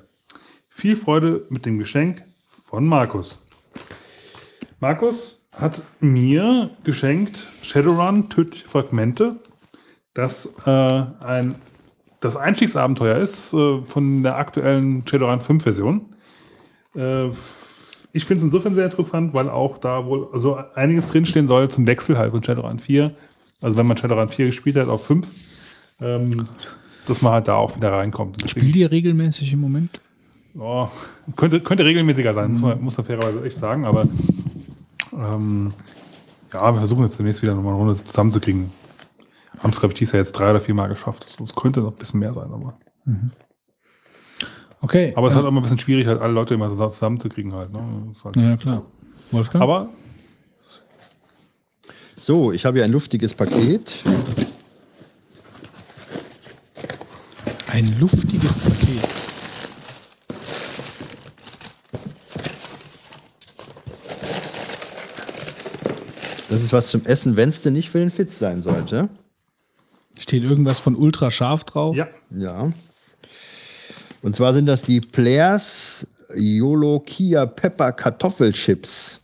Viel 0.69 0.95
Freude 0.95 1.45
mit 1.49 1.65
dem 1.65 1.79
Geschenk 1.79 2.23
von 2.63 2.85
Markus. 2.85 3.39
Markus 4.79 5.41
hat 5.51 5.83
mir 5.99 6.69
geschenkt 6.83 7.43
Shadowrun 7.63 8.29
Tödliche 8.29 8.67
Fragmente, 8.67 9.37
das 10.13 10.53
äh, 10.65 10.69
ein 10.69 11.55
das 12.19 12.35
Einstiegsabenteuer 12.35 13.17
ist 13.17 13.53
äh, 13.53 13.81
von 13.85 14.23
der 14.23 14.37
aktuellen 14.37 15.05
Shadowrun 15.07 15.41
5 15.41 15.63
Version. 15.63 16.13
Äh, 16.95 17.29
ich 18.13 18.25
finde 18.25 18.40
es 18.40 18.43
insofern 18.45 18.75
sehr 18.75 18.85
interessant, 18.85 19.33
weil 19.33 19.49
auch 19.49 19.77
da 19.77 20.06
wohl 20.06 20.29
also 20.33 20.57
einiges 20.75 21.07
drinstehen 21.07 21.47
soll 21.47 21.69
zum 21.69 21.85
Wechsel 21.88 22.17
halt 22.17 22.31
von 22.31 22.43
Shadowrun 22.43 22.79
4. 22.79 23.15
Also 23.61 23.77
wenn 23.77 23.88
man 23.88 23.97
Shadowrun 23.97 24.29
4 24.29 24.47
gespielt 24.47 24.75
hat 24.75 24.88
auf 24.88 25.06
5, 25.06 25.27
ähm, 26.01 26.47
dass 27.07 27.22
man 27.22 27.33
halt 27.33 27.47
da 27.47 27.56
auch 27.56 27.75
wieder 27.75 27.91
reinkommt. 27.93 28.49
Spielt 28.49 28.75
ihr 28.75 28.91
regelmäßig 28.91 29.53
im 29.53 29.61
Moment? 29.61 29.99
Oh, 30.57 30.88
könnte, 31.35 31.59
könnte 31.59 31.85
regelmäßiger 31.85 32.33
sein, 32.33 32.53
muss 32.53 32.61
man, 32.61 32.81
muss 32.81 32.97
man 32.97 33.06
fairerweise 33.06 33.45
echt 33.45 33.59
sagen, 33.59 33.85
aber 33.85 34.07
ähm, 35.13 35.73
ja, 36.53 36.72
wir 36.72 36.79
versuchen 36.79 37.03
jetzt 37.03 37.19
demnächst 37.19 37.41
wieder 37.41 37.53
nochmal 37.53 37.73
eine 37.73 37.83
Runde 37.83 38.03
zusammenzukriegen. 38.03 38.72
Haben 39.59 39.69
es, 39.72 39.79
glaube 39.79 39.93
ich, 39.93 39.99
dieses 39.99 40.13
Jahr 40.13 40.22
jetzt 40.22 40.33
drei 40.33 40.49
oder 40.49 40.61
vier 40.61 40.73
Mal 40.73 40.88
geschafft. 40.88 41.40
Das 41.40 41.56
könnte 41.56 41.81
noch 41.81 41.91
ein 41.91 41.97
bisschen 41.97 42.19
mehr 42.19 42.33
sein, 42.33 42.51
aber. 42.51 42.77
Okay. 44.81 45.13
Aber 45.15 45.27
es 45.27 45.33
ist 45.33 45.35
ja. 45.35 45.38
halt 45.38 45.45
auch 45.47 45.49
immer 45.51 45.60
ein 45.60 45.63
bisschen 45.63 45.79
schwierig, 45.79 46.08
halt 46.08 46.22
alle 46.22 46.33
Leute 46.33 46.53
immer 46.53 46.69
zusammen- 46.69 46.92
zusammenzukriegen 46.92 47.53
halt. 47.53 47.72
Ne? 47.74 47.79
Ist 48.11 48.24
halt 48.24 48.35
Ja, 48.35 48.56
klar. 48.58 48.83
Wolfgang? 49.31 49.63
aber 49.63 49.90
So, 52.19 52.51
ich 52.51 52.65
habe 52.65 52.77
hier 52.77 52.85
ein 52.85 52.92
luftiges 52.92 53.33
Paket. 53.33 54.03
ein 57.72 57.99
luftiges 57.99 58.60
Paket. 58.61 59.08
Das 66.49 66.61
ist 66.63 66.72
was 66.74 66.88
zum 66.90 67.06
Essen, 67.06 67.35
wenn 67.35 67.49
es 67.49 67.61
denn 67.61 67.74
nicht 67.74 67.90
für 67.90 67.99
den 67.99 68.11
Fitz 68.11 68.40
sein 68.40 68.63
sollte. 68.63 69.10
Steht 70.17 70.43
irgendwas 70.43 70.79
von 70.79 70.95
ultra 70.95 71.29
scharf 71.29 71.63
drauf? 71.63 71.95
ja, 71.95 72.08
Ja. 72.35 72.72
Und 74.21 74.35
zwar 74.35 74.53
sind 74.53 74.65
das 74.65 74.81
die 74.81 75.01
Players 75.01 76.07
YOLO 76.35 76.99
Kia 76.99 77.45
Pepper 77.45 77.91
Kartoffelchips. 77.91 79.21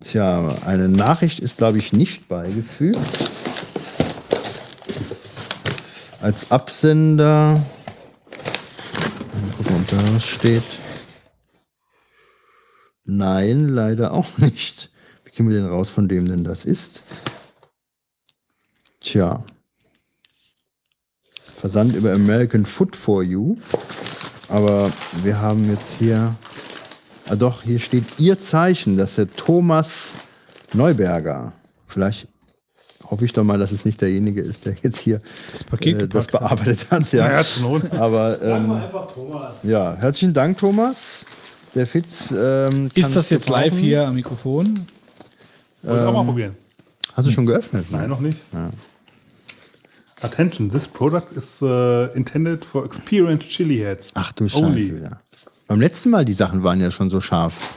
Tja, 0.00 0.54
eine 0.66 0.88
Nachricht 0.88 1.40
ist, 1.40 1.58
glaube 1.58 1.78
ich, 1.78 1.92
nicht 1.92 2.28
beigefügt. 2.28 2.98
Als 6.20 6.50
Absender. 6.50 7.54
Mal 7.54 9.52
gucken, 9.56 9.76
ob 9.76 9.86
da 9.88 10.14
was 10.14 10.26
steht. 10.26 10.62
Nein, 13.04 13.68
leider 13.68 14.12
auch 14.12 14.38
nicht. 14.38 14.90
Wie 15.24 15.30
kriegen 15.30 15.48
wir 15.48 15.56
denn 15.56 15.68
raus, 15.68 15.90
von 15.90 16.08
dem 16.08 16.26
denn 16.26 16.44
das 16.44 16.64
ist? 16.64 17.02
Tja. 19.00 19.44
Versand 21.64 21.96
über 21.96 22.12
American 22.12 22.66
Food 22.66 22.94
for 22.94 23.22
You. 23.22 23.56
Aber 24.50 24.92
wir 25.22 25.40
haben 25.40 25.70
jetzt 25.70 25.94
hier. 25.98 26.36
Ah 27.26 27.36
doch, 27.36 27.62
hier 27.62 27.80
steht 27.80 28.04
Ihr 28.18 28.38
Zeichen, 28.38 28.98
das 28.98 29.12
ist 29.12 29.16
der 29.16 29.34
Thomas 29.34 30.12
Neuberger. 30.74 31.54
Vielleicht 31.86 32.28
hoffe 33.02 33.24
ich 33.24 33.32
doch 33.32 33.44
mal, 33.44 33.56
dass 33.56 33.72
es 33.72 33.86
nicht 33.86 33.98
derjenige 34.02 34.42
ist, 34.42 34.66
der 34.66 34.76
jetzt 34.82 34.98
hier 34.98 35.22
Das 35.52 35.64
Paket 35.64 36.02
äh, 36.02 36.06
das 36.08 36.26
bearbeitet 36.26 36.86
hat. 36.90 37.10
Ja, 37.12 37.40
ja. 37.40 37.46
Aber 37.92 38.42
ähm, 38.42 38.82
ja, 39.62 39.96
herzlichen 39.98 40.34
Dank, 40.34 40.58
Thomas. 40.58 41.24
Der 41.74 41.86
Fitz. 41.86 42.30
Ähm, 42.30 42.90
Ist 42.94 43.16
das 43.16 43.30
jetzt 43.30 43.48
live 43.48 43.78
hier 43.78 44.08
am 44.08 44.16
Mikrofon? 44.16 44.84
Wollte 45.80 46.02
ich 46.02 46.08
auch 46.08 46.12
mal 46.12 46.24
probieren. 46.24 46.56
Hast 47.14 47.26
du 47.26 47.30
schon 47.32 47.46
geöffnet? 47.46 47.86
Nein, 47.90 48.10
noch 48.10 48.20
nicht. 48.20 48.36
Attention, 50.24 50.70
this 50.70 50.88
product 50.88 51.36
is 51.36 51.60
uh, 51.62 52.08
intended 52.14 52.64
for 52.64 52.84
experienced 52.86 53.48
chili 53.48 53.78
heads. 53.80 54.10
Ach 54.14 54.32
du 54.32 54.48
Scheiße 54.48 54.64
Only. 54.64 54.96
wieder. 54.96 55.20
Beim 55.68 55.80
letzten 55.80 56.10
Mal, 56.10 56.24
die 56.24 56.32
Sachen 56.32 56.62
waren 56.62 56.80
ja 56.80 56.90
schon 56.90 57.10
so 57.10 57.20
scharf. 57.20 57.76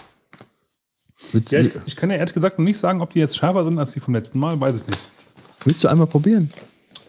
Willst, 1.33 1.51
Ja, 1.51 1.59
ich, 1.59 1.71
ich 1.85 1.95
kann 1.97 2.09
ja 2.09 2.15
ehrlich 2.17 2.33
gesagt 2.33 2.57
noch 2.57 2.63
nicht 2.65 2.77
sagen, 2.77 3.01
ob 3.01 3.11
die 3.11 3.19
jetzt 3.19 3.35
schärfer 3.37 3.63
sind 3.65 3.77
als 3.79 3.91
die 3.91 3.99
vom 3.99 4.13
letzten 4.15 4.39
Mal, 4.39 4.59
weiß 4.59 4.81
ich 4.81 4.87
nicht. 4.87 4.99
willst 5.65 5.83
du 5.83 5.87
einmal 5.89 6.07
probieren? 6.07 6.51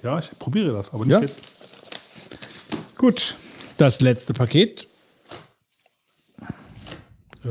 Ja, 0.02 0.18
ich 0.18 0.30
probiere 0.38 0.72
das, 0.72 0.92
aber 0.92 1.04
nicht 1.04 1.12
Ja. 1.14 1.20
jetzt. 1.20 1.40
Gut. 2.96 3.36
Das 3.76 4.00
letzte 4.00 4.32
Paket. 4.34 4.88
Äh. 7.44 7.48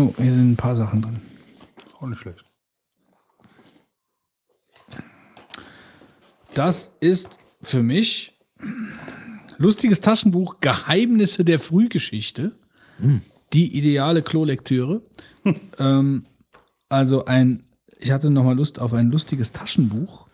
Oh, 0.00 0.14
hier 0.16 0.32
sind 0.32 0.52
ein 0.52 0.56
paar 0.56 0.74
Sachen 0.74 1.02
drin. 1.02 1.18
Auch 1.98 2.06
nicht 2.06 2.20
schlecht. 2.20 2.42
Das 6.54 6.94
ist 7.00 7.38
für 7.60 7.82
mich 7.82 8.38
lustiges 9.58 10.00
Taschenbuch 10.00 10.60
Geheimnisse 10.60 11.44
der 11.44 11.58
Frühgeschichte. 11.58 12.52
Die 13.52 13.76
ideale 13.76 14.22
Klolektüre. 14.22 15.02
ähm, 15.78 16.24
also 16.88 17.26
ein, 17.26 17.64
ich 17.98 18.10
hatte 18.10 18.30
noch 18.30 18.44
mal 18.44 18.56
Lust 18.56 18.78
auf 18.78 18.94
ein 18.94 19.10
lustiges 19.10 19.52
Taschenbuch. 19.52 20.28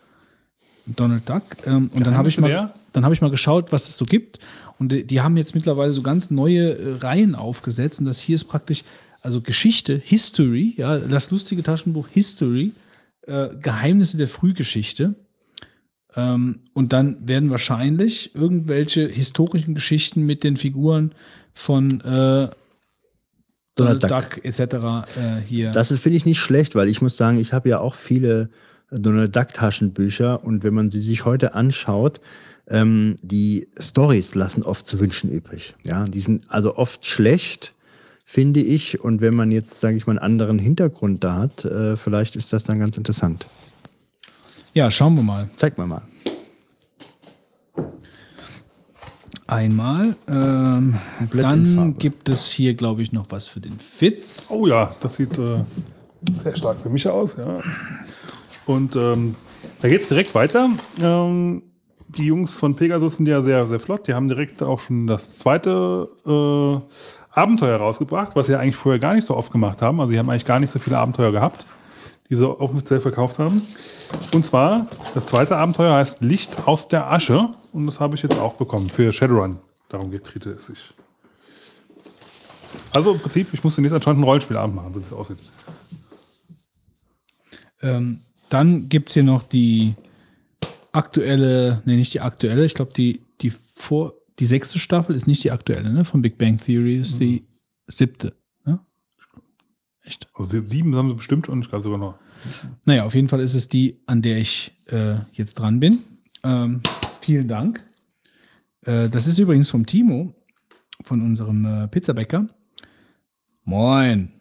Donald 0.86 1.28
Duck. 1.28 1.42
Ähm, 1.66 1.90
und 1.92 2.06
dann 2.06 2.16
habe 2.16 2.28
ich, 2.28 2.38
mal- 2.38 2.49
der? 2.49 2.74
dann 2.92 3.04
hab 3.04 3.12
ich 3.12 3.20
mal 3.20 3.31
geschaut, 3.31 3.72
was 3.72 3.88
es 3.88 3.97
so 3.97 4.04
gibt. 4.04 4.38
Und 4.78 4.92
die, 4.92 5.04
die 5.04 5.20
haben 5.20 5.36
jetzt 5.36 5.54
mittlerweile 5.54 5.92
so 5.92 6.02
ganz 6.02 6.31
neue 6.31 6.78
äh, 6.78 6.92
Reihen 6.99 7.34
aufgesetzt. 7.34 7.99
Und 7.99 8.06
das 8.06 8.20
hier 8.20 8.36
ist 8.36 8.44
praktisch, 8.44 8.84
also 9.26 9.41
Geschichte, 9.41 10.01
History, 10.03 10.75
ja, 10.76 10.99
das 10.99 11.33
lustige 11.33 11.65
Taschenbuch 11.65 12.07
History, 12.07 12.71
äh, 13.26 13.49
Geheimnisse 13.60 14.17
der 14.17 14.28
Frühgeschichte. 14.28 15.17
Ähm, 16.15 16.60
und 16.75 16.92
dann 16.92 17.26
werden 17.26 17.51
wahrscheinlich 17.51 18.37
irgendwelche 18.37 19.09
historischen 19.09 19.75
Geschichten 19.75 20.23
mit 20.23 20.44
den 20.44 20.57
Figuren 20.57 21.10
von 21.55 22.01
äh, 22.03 22.51
Donald, 23.75 24.05
Duck. 24.05 24.10
Duck, 24.10 24.44
etc. 24.44 24.60
Äh, 24.60 25.41
hier. 25.44 25.73
Das 25.73 25.91
ist, 25.91 26.05
finde 26.05 26.19
ich, 26.19 26.25
nicht 26.25 26.39
schlecht, 26.39 26.76
weil 26.76 26.89
ich 26.89 27.03
muss 27.03 27.17
sagen, 27.17 27.41
ich 27.41 27.53
habe 27.53 27.69
ja 27.69 27.81
auch 27.81 27.97
viele 27.97 28.49
Donald 28.92 29.35
Duck 29.35 29.53
Taschenbücher 29.53 30.44
und 30.44 30.62
wenn 30.62 30.73
man 30.73 30.92
sie 30.92 31.03
sich 31.03 31.25
heute 31.25 31.55
anschaut, 31.55 32.21
ähm, 32.69 33.17
die 33.23 33.67
Stories 33.81 34.37
lassen 34.37 34.62
oft 34.62 34.87
zu 34.87 35.01
wünschen 35.01 35.31
übrig. 35.31 35.75
Ja, 35.83 36.05
die 36.05 36.21
sind 36.21 36.44
also 36.49 36.76
oft 36.76 37.05
schlecht, 37.05 37.75
finde 38.26 38.60
ich. 38.60 39.01
Und 39.01 39.23
wenn 39.23 39.35
man 39.35 39.51
jetzt, 39.51 39.81
sage 39.81 39.97
ich 39.97 40.07
mal, 40.07 40.15
einen 40.15 40.19
anderen 40.19 40.59
Hintergrund 40.59 41.25
da 41.25 41.37
hat, 41.37 41.65
äh, 41.65 41.97
vielleicht 41.97 42.37
ist 42.37 42.53
das 42.53 42.65
dann 42.65 42.78
ganz 42.78 42.99
interessant. 42.99 43.47
ja, 44.75 44.91
schauen 44.91 45.15
wir 45.15 45.23
mal. 45.23 45.49
Zeig 45.57 45.78
mal 45.78 45.87
mal. 45.87 46.03
Einmal. 49.47 50.17
Ähm, 50.28 50.97
dann 51.33 51.97
gibt 51.99 52.28
es 52.28 52.51
hier, 52.51 52.75
glaube 52.75 53.03
ich, 53.03 53.12
noch 53.12 53.26
was 53.31 53.47
für 53.47 53.60
den 53.60 53.78
Fitz. 53.78 54.49
Oh 54.51 54.67
ja, 54.67 54.94
das 55.01 55.15
sieht 55.15 55.39
äh, 55.39 55.62
sehr 56.33 56.57
stark 56.57 56.81
für 56.81 56.91
mich 56.91 57.09
aus. 57.09 57.37
Ja. 57.37 57.60
Und 58.67 58.97
ähm, 58.97 59.37
da 59.81 59.89
geht 59.89 60.03
es 60.03 60.09
direkt 60.09 60.35
weiter. 60.35 60.69
Ähm, 61.01 61.62
die 62.09 62.25
Jungs 62.25 62.57
von 62.57 62.75
Pegasus 62.75 63.17
sind 63.17 63.26
ja 63.28 63.41
sehr, 63.41 63.69
sehr 63.69 63.78
flott. 63.78 64.09
Die 64.09 64.15
haben 64.15 64.26
direkt 64.26 64.65
auch 64.65 64.81
schon 64.81 65.07
das 65.07 65.39
zweite 65.39 66.09
äh, 66.26 66.81
Abenteuer 67.36 67.76
rausgebracht, 67.76 68.35
was 68.35 68.47
sie 68.47 68.58
eigentlich 68.58 68.76
vorher 68.76 68.99
gar 68.99 69.15
nicht 69.15 69.26
so 69.26 69.36
oft 69.36 69.52
gemacht 69.52 69.83
haben. 69.83 70.01
Also 70.01 70.12
sie 70.12 70.19
haben 70.19 70.31
eigentlich 70.31 70.47
gar 70.47 70.58
nicht 70.58 70.70
so 70.70 70.78
viele 70.78 70.99
Abenteuer 70.99 71.33
gehabt, 71.33 71.67
die 72.31 72.35
sie 72.35 72.49
offiziell 72.49 73.01
verkauft 73.01 73.38
haben. 73.38 73.60
Und 74.33 74.47
zwar, 74.47 74.86
das 75.15 75.26
zweite 75.26 75.56
Abenteuer 75.56 75.94
heißt 75.94 76.22
Licht 76.22 76.67
aus 76.67 76.88
der 76.88 77.12
Asche. 77.12 77.51
Und 77.72 77.86
das 77.86 78.01
habe 78.01 78.15
ich 78.15 78.22
jetzt 78.22 78.38
auch 78.38 78.54
bekommen 78.54 78.88
für 78.88 79.12
Shadowrun. 79.12 79.60
Darum 79.90 80.10
geht 80.10 80.47
es 80.47 80.67
sich. 80.67 80.94
Also 82.92 83.12
im 83.12 83.20
Prinzip, 83.20 83.49
ich 83.52 83.62
muss 83.62 83.76
jetzt 83.76 83.92
anscheinend 83.92 84.20
ein 84.20 84.24
Rollenspielabend 84.24 84.74
machen, 84.74 84.94
so 84.94 85.01
wie 85.01 85.04
es 85.04 85.12
aussieht. 85.12 85.38
Ähm, 87.83 88.22
dann 88.49 88.88
gibt 88.88 89.10
es 89.10 89.15
hier 89.15 89.22
noch 89.22 89.42
die 89.42 89.94
aktuelle, 90.92 91.83
nee, 91.85 91.97
nicht 91.97 92.15
die 92.15 92.22
aktuelle, 92.22 92.65
ich 92.65 92.74
glaube, 92.74 92.92
die, 92.94 93.20
die 93.42 93.51
vor, 93.51 94.15
die 94.38 94.44
sechste 94.44 94.78
Staffel 94.78 95.15
ist 95.15 95.26
nicht 95.26 95.44
die 95.44 95.51
aktuelle, 95.51 95.92
ne? 95.92 96.04
Von 96.04 96.22
Big 96.22 96.38
Bang 96.38 96.58
Theory 96.58 96.97
ist 96.97 97.20
die 97.20 97.44
siebte. 97.86 98.35
Ne? 98.65 98.81
Echt? 100.02 100.26
Also 100.35 100.60
sieben 100.60 100.94
haben 100.94 101.08
sie 101.08 101.15
bestimmt 101.15 101.49
und 101.49 101.62
ich 101.62 101.69
glaube 101.69 101.85
sogar 101.85 101.99
noch. 101.99 102.19
Naja, 102.85 103.04
auf 103.04 103.15
jeden 103.15 103.28
Fall 103.28 103.40
ist 103.40 103.54
es 103.54 103.69
die, 103.69 103.99
an 104.06 104.22
der 104.22 104.38
ich 104.38 104.72
äh, 104.86 105.15
jetzt 105.33 105.54
dran 105.54 105.81
bin. 105.81 106.01
Ähm, 106.44 106.81
vielen 107.20 107.49
Dank. 107.49 107.85
Äh, 108.83 109.08
das 109.08 109.26
ist 109.26 109.38
übrigens 109.38 109.70
vom 109.70 109.86
Timo, 109.86 110.35
von 111.02 111.22
unserem 111.22 111.65
äh, 111.65 111.88
Pizzabäcker. 111.88 112.47
Moin. 113.65 114.35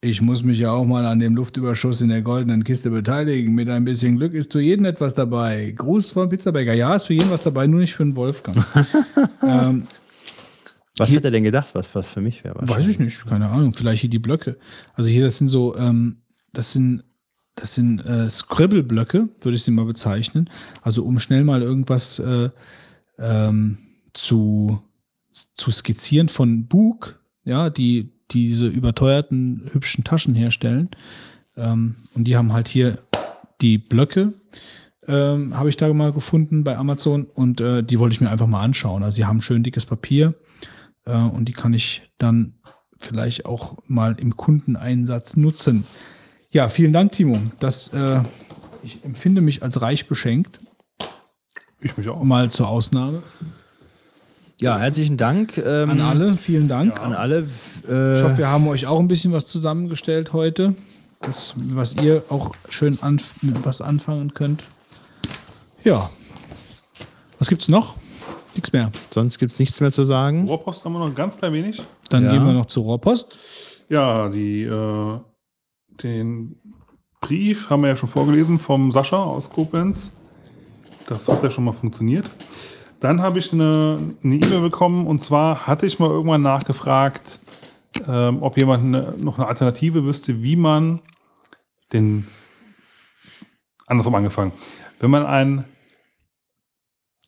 Ich 0.00 0.22
muss 0.22 0.44
mich 0.44 0.60
ja 0.60 0.70
auch 0.70 0.84
mal 0.84 1.04
an 1.06 1.18
dem 1.18 1.34
Luftüberschuss 1.34 2.02
in 2.02 2.08
der 2.10 2.22
goldenen 2.22 2.62
Kiste 2.62 2.90
beteiligen. 2.90 3.52
Mit 3.52 3.68
ein 3.68 3.84
bisschen 3.84 4.16
Glück 4.16 4.32
ist 4.32 4.52
zu 4.52 4.60
jedem 4.60 4.84
etwas 4.84 5.14
dabei. 5.14 5.72
Gruß 5.76 6.12
vom 6.12 6.28
Pizzabäcker. 6.28 6.72
Ja, 6.72 6.94
ist 6.94 7.06
für 7.08 7.14
jeden 7.14 7.30
was 7.30 7.42
dabei, 7.42 7.66
nur 7.66 7.80
nicht 7.80 7.94
für 7.94 8.04
den 8.04 8.14
Wolfgang. 8.14 8.56
ähm, 9.42 9.88
Was 10.96 11.08
Hier- 11.08 11.16
hat 11.18 11.24
er 11.24 11.32
denn 11.32 11.42
gedacht, 11.42 11.70
was, 11.74 11.92
was 11.96 12.08
für 12.10 12.20
mich 12.20 12.44
wäre? 12.44 12.56
Weiß 12.60 12.86
ich 12.86 13.00
nicht, 13.00 13.26
keine 13.26 13.48
Ahnung. 13.48 13.74
Vielleicht 13.74 14.02
hier 14.02 14.10
die 14.10 14.20
Blöcke. 14.20 14.56
Also 14.94 15.10
hier, 15.10 15.24
das 15.24 15.38
sind 15.38 15.48
so, 15.48 15.76
ähm, 15.76 16.18
das 16.52 16.72
sind, 16.72 17.02
das 17.56 17.74
sind 17.74 17.98
äh, 18.06 18.28
Scribble-Blöcke, 18.28 19.28
würde 19.40 19.56
ich 19.56 19.64
sie 19.64 19.72
mal 19.72 19.84
bezeichnen. 19.84 20.48
Also 20.80 21.02
um 21.04 21.18
schnell 21.18 21.42
mal 21.42 21.60
irgendwas 21.60 22.20
äh, 22.20 22.50
ähm, 23.18 23.78
zu, 24.14 24.80
zu 25.32 25.72
skizzieren 25.72 26.28
von 26.28 26.68
Bug, 26.68 27.18
ja, 27.42 27.68
die 27.68 28.12
diese 28.30 28.66
überteuerten 28.66 29.68
hübschen 29.72 30.04
Taschen 30.04 30.34
herstellen. 30.34 30.90
Ähm, 31.56 31.96
und 32.14 32.24
die 32.24 32.36
haben 32.36 32.52
halt 32.52 32.68
hier 32.68 32.98
die 33.60 33.78
Blöcke, 33.78 34.34
ähm, 35.06 35.56
habe 35.56 35.68
ich 35.68 35.76
da 35.76 35.92
mal 35.92 36.12
gefunden 36.12 36.64
bei 36.64 36.76
Amazon 36.76 37.24
und 37.24 37.60
äh, 37.60 37.82
die 37.82 37.98
wollte 37.98 38.14
ich 38.14 38.20
mir 38.20 38.30
einfach 38.30 38.46
mal 38.46 38.62
anschauen. 38.62 39.02
Also 39.02 39.16
sie 39.16 39.24
haben 39.24 39.40
schön 39.40 39.62
dickes 39.62 39.86
Papier 39.86 40.34
äh, 41.06 41.16
und 41.16 41.46
die 41.46 41.52
kann 41.52 41.72
ich 41.72 42.02
dann 42.18 42.54
vielleicht 42.98 43.46
auch 43.46 43.78
mal 43.86 44.16
im 44.18 44.36
Kundeneinsatz 44.36 45.36
nutzen. 45.36 45.84
Ja, 46.50 46.68
vielen 46.68 46.92
Dank, 46.92 47.12
Timo. 47.12 47.38
Das, 47.58 47.88
äh, 47.88 48.20
ich 48.82 49.04
empfinde 49.04 49.40
mich 49.40 49.62
als 49.62 49.80
reich 49.80 50.08
beschenkt. 50.08 50.60
Ich 51.80 51.96
mich 51.96 52.08
auch. 52.08 52.22
Mal 52.22 52.50
zur 52.50 52.68
Ausnahme. 52.68 53.22
Ja, 54.60 54.78
herzlichen 54.78 55.16
Dank 55.16 55.56
ähm, 55.58 55.90
An 55.90 56.00
alle, 56.00 56.34
vielen 56.34 56.68
Dank. 56.68 57.00
An 57.00 57.12
alle. 57.12 57.46
Äh, 57.88 58.16
Ich 58.16 58.24
hoffe, 58.24 58.38
wir 58.38 58.48
haben 58.48 58.66
euch 58.68 58.86
auch 58.86 58.98
ein 58.98 59.06
bisschen 59.08 59.32
was 59.32 59.46
zusammengestellt 59.46 60.32
heute, 60.32 60.74
das, 61.20 61.54
was 61.56 61.94
ihr 61.94 62.24
auch 62.28 62.50
schön 62.68 62.98
anf 63.00 63.34
mit 63.42 63.64
was 63.64 63.80
anfangen 63.80 64.34
könnt. 64.34 64.64
Ja. 65.84 66.10
Was 67.38 67.48
gibt's 67.48 67.68
noch? 67.68 67.96
Nichts 68.54 68.72
mehr. 68.72 68.90
sonst 69.14 69.38
gibt 69.38 69.52
es 69.52 69.60
nichts 69.60 69.80
mehr 69.80 69.92
zu 69.92 70.04
sagen. 70.04 70.48
Rohrpost 70.48 70.84
haben 70.84 70.92
wir 70.94 70.98
noch 70.98 71.06
ein 71.06 71.14
ganz 71.14 71.38
klein 71.38 71.52
wenig. 71.52 71.80
Dann 72.08 72.24
Ja. 72.24 72.32
gehen 72.32 72.44
wir 72.44 72.52
noch 72.52 72.66
zur 72.66 72.82
Rohrpost. 72.82 73.38
Ja, 73.88 74.28
die, 74.28 74.62
äh, 74.64 75.18
den 76.02 76.56
Brief 77.20 77.70
haben 77.70 77.82
wir 77.82 77.90
ja 77.90 77.96
schon 77.96 78.08
vorgelesen 78.08 78.58
vom 78.58 78.90
Sascha 78.90 79.22
aus 79.22 79.48
Koblenz. 79.50 80.12
Das 81.06 81.28
hat 81.28 81.42
ja 81.44 81.50
schon 81.50 81.64
mal 81.64 81.72
funktioniert. 81.72 82.28
Dann 83.00 83.22
habe 83.22 83.38
ich 83.38 83.52
eine 83.52 84.14
E-Mail 84.22 84.60
bekommen 84.60 85.06
und 85.06 85.22
zwar 85.22 85.66
hatte 85.66 85.86
ich 85.86 85.98
mal 85.98 86.10
irgendwann 86.10 86.42
nachgefragt, 86.42 87.38
ähm, 88.06 88.42
ob 88.42 88.56
jemand 88.56 88.84
eine, 88.84 89.14
noch 89.18 89.38
eine 89.38 89.46
Alternative 89.46 90.04
wüsste, 90.04 90.42
wie 90.42 90.56
man 90.56 91.00
den 91.92 92.26
andersrum 93.86 94.16
angefangen. 94.16 94.52
Wenn 95.00 95.10
man 95.10 95.24
einen 95.24 95.64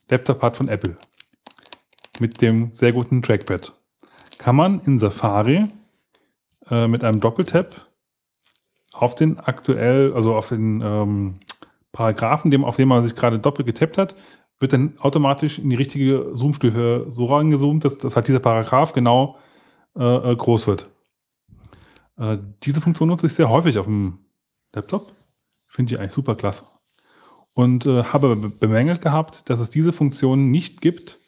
Laptop 0.08 0.42
hat 0.42 0.56
von 0.56 0.68
Apple 0.68 0.96
mit 2.18 2.42
dem 2.42 2.72
sehr 2.72 2.92
guten 2.92 3.22
Trackpad, 3.22 3.72
kann 4.38 4.56
man 4.56 4.80
in 4.80 4.98
Safari 4.98 5.68
äh, 6.68 6.88
mit 6.88 7.04
einem 7.04 7.20
Doppeltap 7.20 7.86
auf 8.92 9.14
den 9.14 9.38
aktuell, 9.38 10.12
also 10.14 10.34
auf 10.34 10.48
den 10.48 10.80
ähm, 10.80 11.34
Paragraphen, 11.92 12.50
dem, 12.50 12.64
auf 12.64 12.76
dem 12.76 12.88
man 12.88 13.06
sich 13.06 13.16
gerade 13.16 13.38
doppelt 13.38 13.66
getappt 13.66 13.98
hat, 13.98 14.16
wird 14.60 14.72
dann 14.72 14.94
automatisch 15.00 15.58
in 15.58 15.70
die 15.70 15.76
richtige 15.76 16.32
Zoomstufe 16.34 17.06
so 17.08 17.24
reingezoomt, 17.24 17.84
dass, 17.84 17.98
dass 17.98 18.14
halt 18.14 18.28
dieser 18.28 18.40
Paragraph 18.40 18.92
genau 18.92 19.38
äh, 19.98 20.32
äh, 20.32 20.36
groß 20.36 20.66
wird. 20.66 20.88
Äh, 22.18 22.38
diese 22.62 22.80
Funktion 22.80 23.08
nutze 23.08 23.26
ich 23.26 23.34
sehr 23.34 23.48
häufig 23.48 23.78
auf 23.78 23.86
dem 23.86 24.18
Laptop. 24.74 25.10
Finde 25.66 25.94
ich 25.94 25.98
eigentlich 25.98 26.12
super 26.12 26.34
klasse. 26.34 26.66
Und 27.54 27.86
äh, 27.86 28.04
habe 28.04 28.36
be- 28.36 28.50
bemängelt 28.50 29.00
gehabt, 29.00 29.48
dass 29.48 29.60
es 29.60 29.70
diese 29.70 29.92
Funktion 29.92 30.50
nicht 30.50 30.80
gibt, 30.80 31.18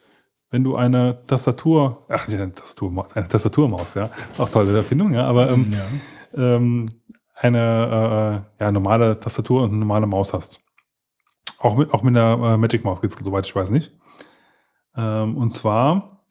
wenn 0.51 0.63
du 0.63 0.77
eine 0.77 1.25
Tastatur, 1.27 2.05
ach, 2.09 2.29
nicht 2.29 2.39
eine 2.39 2.55
Tastatur, 2.55 3.07
eine 3.15 3.29
Tastaturmaus, 3.29 3.95
ja, 3.95 4.11
auch 4.37 4.51
tolle 4.51 4.77
Erfindung, 4.77 5.15
ja, 5.15 5.27
aber 5.27 5.51
ähm, 5.51 5.73
Ja. 6.37 6.57
ähm, 6.57 6.87
eine 7.35 8.45
äh, 8.59 8.63
ja, 8.63 8.71
normale 8.71 9.19
Tastatur 9.19 9.63
und 9.63 9.71
eine 9.71 9.79
normale 9.79 10.07
Maus 10.07 10.35
hast. 10.35 10.61
Auch 11.63 11.77
mit, 11.77 11.95
auch 11.95 12.03
mit 12.03 12.17
einer 12.17 12.55
äh, 12.55 12.57
Magic 12.57 12.85
Maus 12.85 13.01
geht's, 13.01 13.17
soweit 13.23 13.47
ich 13.47 13.55
weiß 13.55 13.71
nicht. 13.71 13.93
Ähm, 14.97 15.37
und 15.37 15.55
zwar 15.55 16.25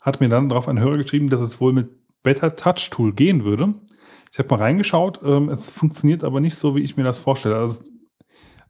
hat 0.00 0.20
mir 0.20 0.30
dann 0.30 0.48
darauf 0.48 0.66
ein 0.66 0.80
Hörer 0.80 0.96
geschrieben, 0.96 1.28
dass 1.28 1.42
es 1.42 1.60
wohl 1.60 1.74
mit 1.74 1.90
Better 2.22 2.56
Touch 2.56 2.88
Tool 2.90 3.12
gehen 3.12 3.44
würde. 3.44 3.74
Ich 4.32 4.38
habe 4.38 4.48
mal 4.48 4.62
reingeschaut, 4.62 5.20
ähm, 5.22 5.50
es 5.50 5.68
funktioniert 5.68 6.24
aber 6.24 6.40
nicht 6.40 6.56
so, 6.56 6.74
wie 6.74 6.80
ich 6.80 6.96
mir 6.96 7.04
das 7.04 7.18
vorstelle. 7.18 7.56
Also, 7.56 7.82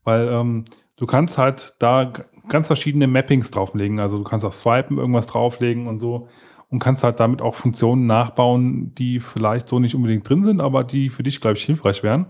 weil 0.03 0.27
ähm, 0.27 0.65
du 0.97 1.07
kannst 1.07 1.39
halt 1.39 1.77
da 1.79 2.13
ganz 2.49 2.67
verschiedene 2.67 3.07
Mappings 3.07 3.53
drauflegen. 3.53 4.01
Also 4.01 4.19
du 4.19 4.25
kannst 4.25 4.45
auf 4.45 4.55
Swipen 4.55 4.99
irgendwas 4.99 5.29
drauflegen 5.29 5.87
und 5.87 6.01
so 6.01 6.27
und 6.69 6.81
kannst 6.81 7.05
halt 7.05 7.21
damit 7.21 7.41
auch 7.43 7.55
Funktionen 7.55 8.07
nachbauen, 8.07 8.93
die 8.97 9.21
vielleicht 9.21 9.69
so 9.69 9.79
nicht 9.79 9.95
unbedingt 9.95 10.29
drin 10.29 10.43
sind, 10.43 10.61
aber 10.61 10.83
die 10.83 11.11
für 11.11 11.23
dich, 11.23 11.41
glaube 11.41 11.59
ich, 11.59 11.65
hilfreich 11.65 12.03
wären. 12.03 12.27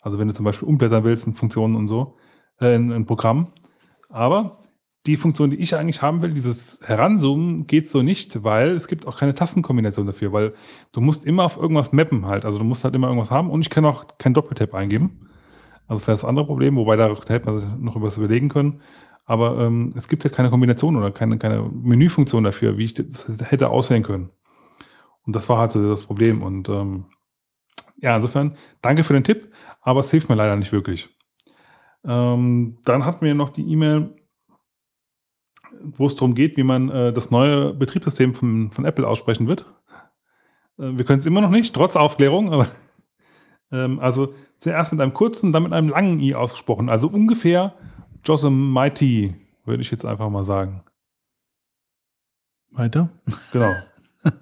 Also 0.00 0.18
wenn 0.18 0.28
du 0.28 0.32
zum 0.32 0.46
Beispiel 0.46 0.66
umblättern 0.66 1.04
willst 1.04 1.26
in 1.26 1.34
Funktionen 1.34 1.76
und 1.76 1.88
so, 1.88 2.16
äh, 2.60 2.74
in, 2.74 2.90
in 2.90 3.06
Programmen. 3.06 3.48
Aber 4.08 4.60
die 5.06 5.16
Funktion, 5.16 5.50
die 5.50 5.56
ich 5.56 5.74
eigentlich 5.76 6.02
haben 6.02 6.20
will, 6.20 6.32
dieses 6.32 6.80
Heranzoomen, 6.84 7.66
geht 7.66 7.90
so 7.90 8.02
nicht, 8.02 8.44
weil 8.44 8.72
es 8.72 8.86
gibt 8.86 9.06
auch 9.06 9.18
keine 9.18 9.34
Tastenkombination 9.34 10.06
dafür, 10.06 10.32
weil 10.32 10.54
du 10.92 11.00
musst 11.00 11.24
immer 11.24 11.44
auf 11.44 11.56
irgendwas 11.56 11.92
mappen 11.92 12.26
halt. 12.26 12.44
Also 12.44 12.58
du 12.58 12.64
musst 12.64 12.84
halt 12.84 12.94
immer 12.94 13.06
irgendwas 13.06 13.30
haben 13.30 13.50
und 13.50 13.62
ich 13.62 13.70
kann 13.70 13.84
auch 13.84 14.06
kein 14.18 14.34
Doppeltap 14.34 14.74
eingeben. 14.74 15.28
Also 15.86 16.00
das 16.00 16.06
wäre 16.06 16.16
das 16.16 16.24
andere 16.24 16.46
Problem, 16.46 16.76
wobei 16.76 16.96
da 16.96 17.08
hätte 17.28 17.50
man 17.50 17.82
noch 17.82 18.00
was 18.00 18.18
überlegen 18.18 18.48
können. 18.48 18.82
Aber 19.24 19.58
ähm, 19.58 19.94
es 19.96 20.08
gibt 20.08 20.24
ja 20.24 20.30
keine 20.30 20.50
Kombination 20.50 20.96
oder 20.96 21.10
keine, 21.10 21.38
keine 21.38 21.62
Menüfunktion 21.62 22.44
dafür, 22.44 22.76
wie 22.78 22.84
ich 22.84 22.94
das 22.94 23.30
hätte 23.44 23.70
auswählen 23.70 24.02
können. 24.02 24.30
Und 25.24 25.34
das 25.36 25.48
war 25.48 25.58
halt 25.58 25.72
so 25.72 25.88
das 25.88 26.04
Problem. 26.04 26.42
Und 26.42 26.68
ähm, 26.68 27.06
ja, 27.96 28.14
insofern, 28.16 28.56
danke 28.82 29.04
für 29.04 29.12
den 29.12 29.24
Tipp, 29.24 29.52
aber 29.80 30.00
es 30.00 30.10
hilft 30.10 30.28
mir 30.28 30.34
leider 30.34 30.56
nicht 30.56 30.72
wirklich. 30.72 31.10
Ähm, 32.04 32.78
dann 32.84 33.04
hatten 33.04 33.24
wir 33.24 33.34
noch 33.34 33.50
die 33.50 33.70
E-Mail, 33.70 34.14
wo 35.82 36.06
es 36.06 36.14
darum 36.14 36.34
geht, 36.34 36.56
wie 36.56 36.62
man 36.62 36.88
äh, 36.88 37.12
das 37.12 37.30
neue 37.30 37.74
Betriebssystem 37.74 38.34
von, 38.34 38.70
von 38.70 38.84
Apple 38.84 39.06
aussprechen 39.06 39.46
wird. 39.46 39.66
Äh, 40.78 40.96
wir 40.96 41.04
können 41.04 41.20
es 41.20 41.26
immer 41.26 41.40
noch 41.40 41.50
nicht, 41.50 41.74
trotz 41.74 41.96
Aufklärung, 41.96 42.52
aber 42.52 42.66
ähm, 43.72 44.00
also 44.00 44.34
zuerst 44.58 44.92
mit 44.92 45.00
einem 45.00 45.14
kurzen, 45.14 45.52
dann 45.52 45.62
mit 45.62 45.72
einem 45.72 45.88
langen 45.88 46.20
I 46.20 46.34
ausgesprochen. 46.34 46.88
Also 46.88 47.08
ungefähr 47.08 47.74
Yosemite, 48.24 49.34
würde 49.64 49.82
ich 49.82 49.90
jetzt 49.90 50.04
einfach 50.04 50.28
mal 50.28 50.44
sagen. 50.44 50.82
Weiter. 52.70 53.08
Genau. 53.52 53.74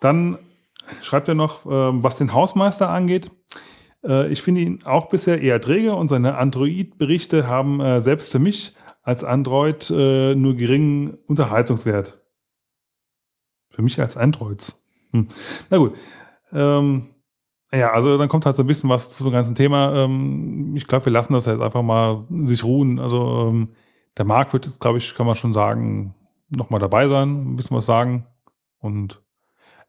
Dann 0.00 0.38
schreibt 1.02 1.28
er 1.28 1.34
noch, 1.34 1.66
ähm, 1.66 2.02
was 2.02 2.16
den 2.16 2.32
Hausmeister 2.32 2.90
angeht. 2.90 3.30
Äh, 4.04 4.30
ich 4.32 4.42
finde 4.42 4.60
ihn 4.62 4.82
auch 4.84 5.08
bisher 5.08 5.40
eher 5.40 5.60
träge 5.60 5.94
und 5.94 6.08
seine 6.08 6.36
Android-Berichte 6.36 7.46
haben 7.46 7.80
äh, 7.80 8.00
selbst 8.00 8.32
für 8.32 8.38
mich 8.38 8.74
als 9.02 9.24
Android 9.24 9.90
äh, 9.90 10.34
nur 10.34 10.54
geringen 10.54 11.18
Unterhaltungswert. 11.26 12.22
Für 13.70 13.82
mich 13.82 14.00
als 14.00 14.16
Androids. 14.16 14.84
Hm. 15.12 15.28
Na 15.70 15.78
gut. 15.78 15.94
Ähm, 16.52 17.08
Ja, 17.72 17.92
also 17.92 18.18
dann 18.18 18.28
kommt 18.28 18.44
halt 18.46 18.56
so 18.56 18.62
ein 18.62 18.66
bisschen 18.66 18.90
was 18.90 19.16
zu 19.16 19.24
dem 19.24 19.32
ganzen 19.32 19.54
Thema. 19.54 19.94
Ähm, 20.04 20.76
ich 20.76 20.86
glaube, 20.86 21.06
wir 21.06 21.12
lassen 21.12 21.32
das 21.32 21.46
jetzt 21.46 21.60
einfach 21.62 21.82
mal 21.82 22.26
sich 22.44 22.64
ruhen. 22.64 22.98
Also 22.98 23.48
ähm, 23.48 23.70
der 24.18 24.26
Markt 24.26 24.52
wird 24.52 24.66
jetzt, 24.66 24.80
glaube 24.80 24.98
ich, 24.98 25.14
kann 25.14 25.26
man 25.26 25.36
schon 25.36 25.54
sagen, 25.54 26.14
nochmal 26.50 26.80
dabei 26.80 27.08
sein, 27.08 27.52
ein 27.52 27.56
bisschen 27.56 27.76
was 27.76 27.86
sagen. 27.86 28.26
Und 28.78 29.22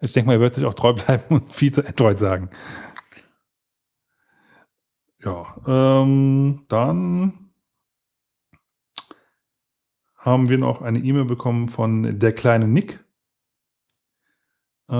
ich 0.02 0.14
denke 0.14 0.28
mal, 0.28 0.34
er 0.36 0.40
wird 0.40 0.56
sich 0.56 0.66
auch 0.66 0.74
treu 0.76 0.94
bleiben 0.94 1.24
und 1.30 1.52
viel 1.54 1.72
zu 1.72 1.86
Android 1.86 2.20
sagen. 2.20 2.50
Ja, 5.24 5.56
ähm, 5.66 6.66
dann 6.68 7.52
haben 10.18 10.50
wir 10.50 10.58
noch 10.58 10.82
eine 10.82 11.00
E-Mail 11.00 11.26
bekommen 11.26 11.70
von 11.70 12.20
der 12.20 12.34
kleine 12.34 12.68
Nick. 12.68 13.04
Äh, 14.90 14.94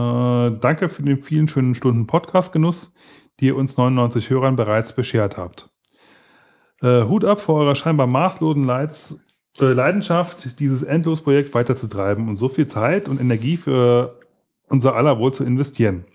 danke 0.60 0.88
für 0.88 1.04
den 1.04 1.24
vielen 1.24 1.48
schönen 1.48 1.76
Stunden 1.76 2.08
Podcast-Genuss, 2.08 2.94
die 3.40 3.48
ihr 3.48 3.58
uns 3.58 3.78
99 3.78 4.30
Hörern 4.30 4.56
bereits 4.56 4.94
beschert 4.94 5.38
habt. 5.38 5.70
Äh, 6.82 7.04
Hut 7.04 7.26
ab 7.26 7.42
vor 7.42 7.60
eurer 7.60 7.76
scheinbar 7.76 8.08
maßlosen 8.08 8.64
Leids, 8.64 9.20
äh, 9.60 9.74
Leidenschaft, 9.74 10.60
dieses 10.60 10.84
Endlosprojekt 10.84 11.54
weiterzutreiben 11.54 12.30
und 12.30 12.38
so 12.38 12.48
viel 12.48 12.68
Zeit 12.68 13.10
und 13.10 13.20
Energie 13.20 13.58
für 13.58 14.20
unser 14.68 14.96
aller 14.96 15.20
Wohl 15.20 15.34
zu 15.34 15.44
investieren. 15.44 16.06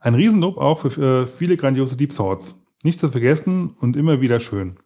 Ein 0.00 0.14
Riesenlob 0.14 0.56
auch 0.56 0.80
für 0.80 1.22
äh, 1.22 1.26
viele 1.26 1.56
grandiose 1.56 1.96
Deep 1.96 2.12
Swords. 2.12 2.59
Nicht 2.82 3.00
zu 3.00 3.10
vergessen 3.10 3.74
und 3.80 3.96
immer 3.96 4.20
wieder 4.20 4.40
schön. 4.40 4.78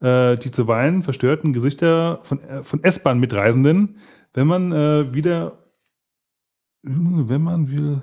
Äh, 0.00 0.36
die 0.36 0.50
zuweilen 0.50 1.02
verstörten 1.02 1.52
Gesichter 1.52 2.18
von, 2.22 2.42
äh, 2.42 2.64
von 2.64 2.82
S-Bahn-Mitreisenden, 2.82 3.98
wenn 4.34 4.46
man 4.46 4.72
äh, 4.72 5.14
wieder, 5.14 5.64
wenn 6.82 7.40
man 7.40 7.70
will, 7.70 8.02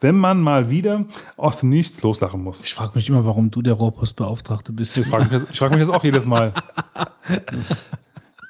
wenn 0.00 0.16
man 0.16 0.40
mal 0.40 0.70
wieder 0.70 1.06
aus 1.36 1.60
dem 1.60 1.70
Nichts 1.70 2.02
loslachen 2.02 2.42
muss. 2.42 2.62
Ich 2.62 2.74
frage 2.74 2.92
mich 2.94 3.08
immer, 3.08 3.24
warum 3.24 3.50
du 3.50 3.62
der 3.62 3.72
Rohrpostbeauftragte 3.72 4.72
bist. 4.72 4.96
Ich 4.98 5.06
frage 5.06 5.38
mich, 5.38 5.58
frag 5.58 5.70
mich 5.70 5.80
jetzt 5.80 5.90
auch 5.90 6.04
jedes 6.04 6.26
Mal. 6.26 6.52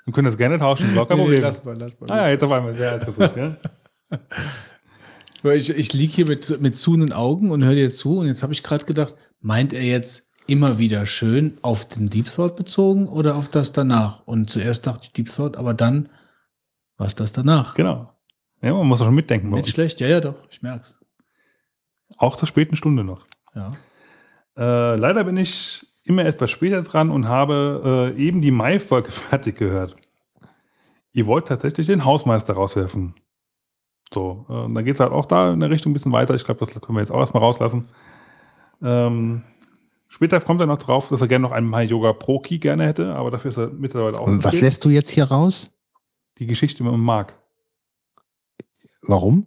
Wir 0.04 0.12
können 0.12 0.26
das 0.26 0.36
gerne 0.36 0.58
tauschen, 0.58 0.90
überhaupt 0.90 1.10
kein 1.10 1.18
Problem. 1.18 1.40
lass 1.40 1.64
mal, 1.64 1.76
lass 1.78 2.00
mal. 2.00 2.10
ah 2.10 2.16
ja, 2.16 2.28
jetzt 2.30 2.42
auf 2.42 2.50
einmal. 2.50 2.76
Ja, 2.76 2.96
jetzt 2.96 3.36
ja. 3.36 3.56
Ich, 5.42 5.70
ich 5.70 5.94
liege 5.94 6.12
hier 6.12 6.28
mit, 6.28 6.60
mit 6.60 6.76
zuhenden 6.76 7.14
Augen 7.14 7.50
und 7.50 7.64
höre 7.64 7.74
dir 7.74 7.90
zu 7.90 8.18
und 8.18 8.26
jetzt 8.26 8.42
habe 8.42 8.52
ich 8.52 8.62
gerade 8.62 8.84
gedacht, 8.84 9.14
meint 9.40 9.72
er 9.72 9.82
jetzt 9.82 10.30
immer 10.46 10.78
wieder 10.78 11.06
schön 11.06 11.58
auf 11.62 11.86
den 11.86 12.10
Deep 12.10 12.26
Thought 12.26 12.56
bezogen 12.56 13.08
oder 13.08 13.36
auf 13.36 13.48
das 13.48 13.72
danach? 13.72 14.26
Und 14.26 14.50
zuerst 14.50 14.86
dachte 14.86 15.00
ich 15.04 15.12
Deep 15.12 15.28
Thought, 15.32 15.56
aber 15.56 15.74
dann 15.74 16.08
war 16.96 17.06
es 17.06 17.14
das 17.14 17.32
danach. 17.32 17.74
Genau. 17.74 18.12
Ja, 18.62 18.74
man 18.74 18.86
muss 18.86 18.98
doch 18.98 19.06
schon 19.06 19.14
mitdenken. 19.14 19.48
Nicht 19.50 19.64
uns. 19.64 19.70
schlecht, 19.70 20.00
ja, 20.00 20.08
ja, 20.08 20.20
doch, 20.20 20.46
ich 20.50 20.62
merk's. 20.62 20.98
Auch 22.18 22.36
zur 22.36 22.48
späten 22.48 22.76
Stunde 22.76 23.04
noch. 23.04 23.26
Ja. 23.54 23.68
Äh, 24.56 24.96
leider 24.96 25.24
bin 25.24 25.36
ich 25.36 25.86
immer 26.04 26.24
etwas 26.24 26.50
später 26.50 26.82
dran 26.82 27.10
und 27.10 27.28
habe 27.28 28.12
äh, 28.16 28.22
eben 28.22 28.42
die 28.42 28.50
Mai-Folge 28.50 29.10
fertig 29.10 29.56
gehört. 29.56 29.96
Ihr 31.12 31.26
wollt 31.26 31.48
tatsächlich 31.48 31.86
den 31.86 32.04
Hausmeister 32.04 32.54
rauswerfen. 32.54 33.14
So, 34.12 34.44
äh, 34.48 34.52
und 34.52 34.74
dann 34.74 34.84
geht 34.84 34.94
es 34.94 35.00
halt 35.00 35.12
auch 35.12 35.26
da 35.26 35.52
in 35.52 35.60
der 35.60 35.70
Richtung 35.70 35.90
ein 35.90 35.94
bisschen 35.94 36.12
weiter. 36.12 36.34
Ich 36.34 36.44
glaube, 36.44 36.60
das 36.60 36.78
können 36.80 36.96
wir 36.96 37.00
jetzt 37.00 37.12
auch 37.12 37.20
erstmal 37.20 37.42
rauslassen. 37.42 37.88
Ähm, 38.82 39.42
später 40.08 40.40
kommt 40.40 40.60
er 40.60 40.66
noch 40.66 40.78
drauf, 40.78 41.08
dass 41.08 41.20
er 41.20 41.28
gerne 41.28 41.42
noch 41.42 41.52
einen 41.52 41.70
Yoga 41.88 42.12
Pro 42.12 42.40
Key 42.40 42.58
gerne 42.58 42.86
hätte, 42.86 43.14
aber 43.14 43.30
dafür 43.30 43.50
ist 43.50 43.58
er 43.58 43.68
mittlerweile 43.68 44.18
auch 44.18 44.26
Und 44.26 44.44
was 44.44 44.60
lässt 44.60 44.84
du 44.84 44.90
jetzt 44.90 45.10
hier 45.10 45.24
raus? 45.24 45.70
Die 46.38 46.46
Geschichte 46.46 46.82
mit 46.82 46.92
dem 46.92 47.00
Mark. 47.00 47.34
Warum? 49.02 49.46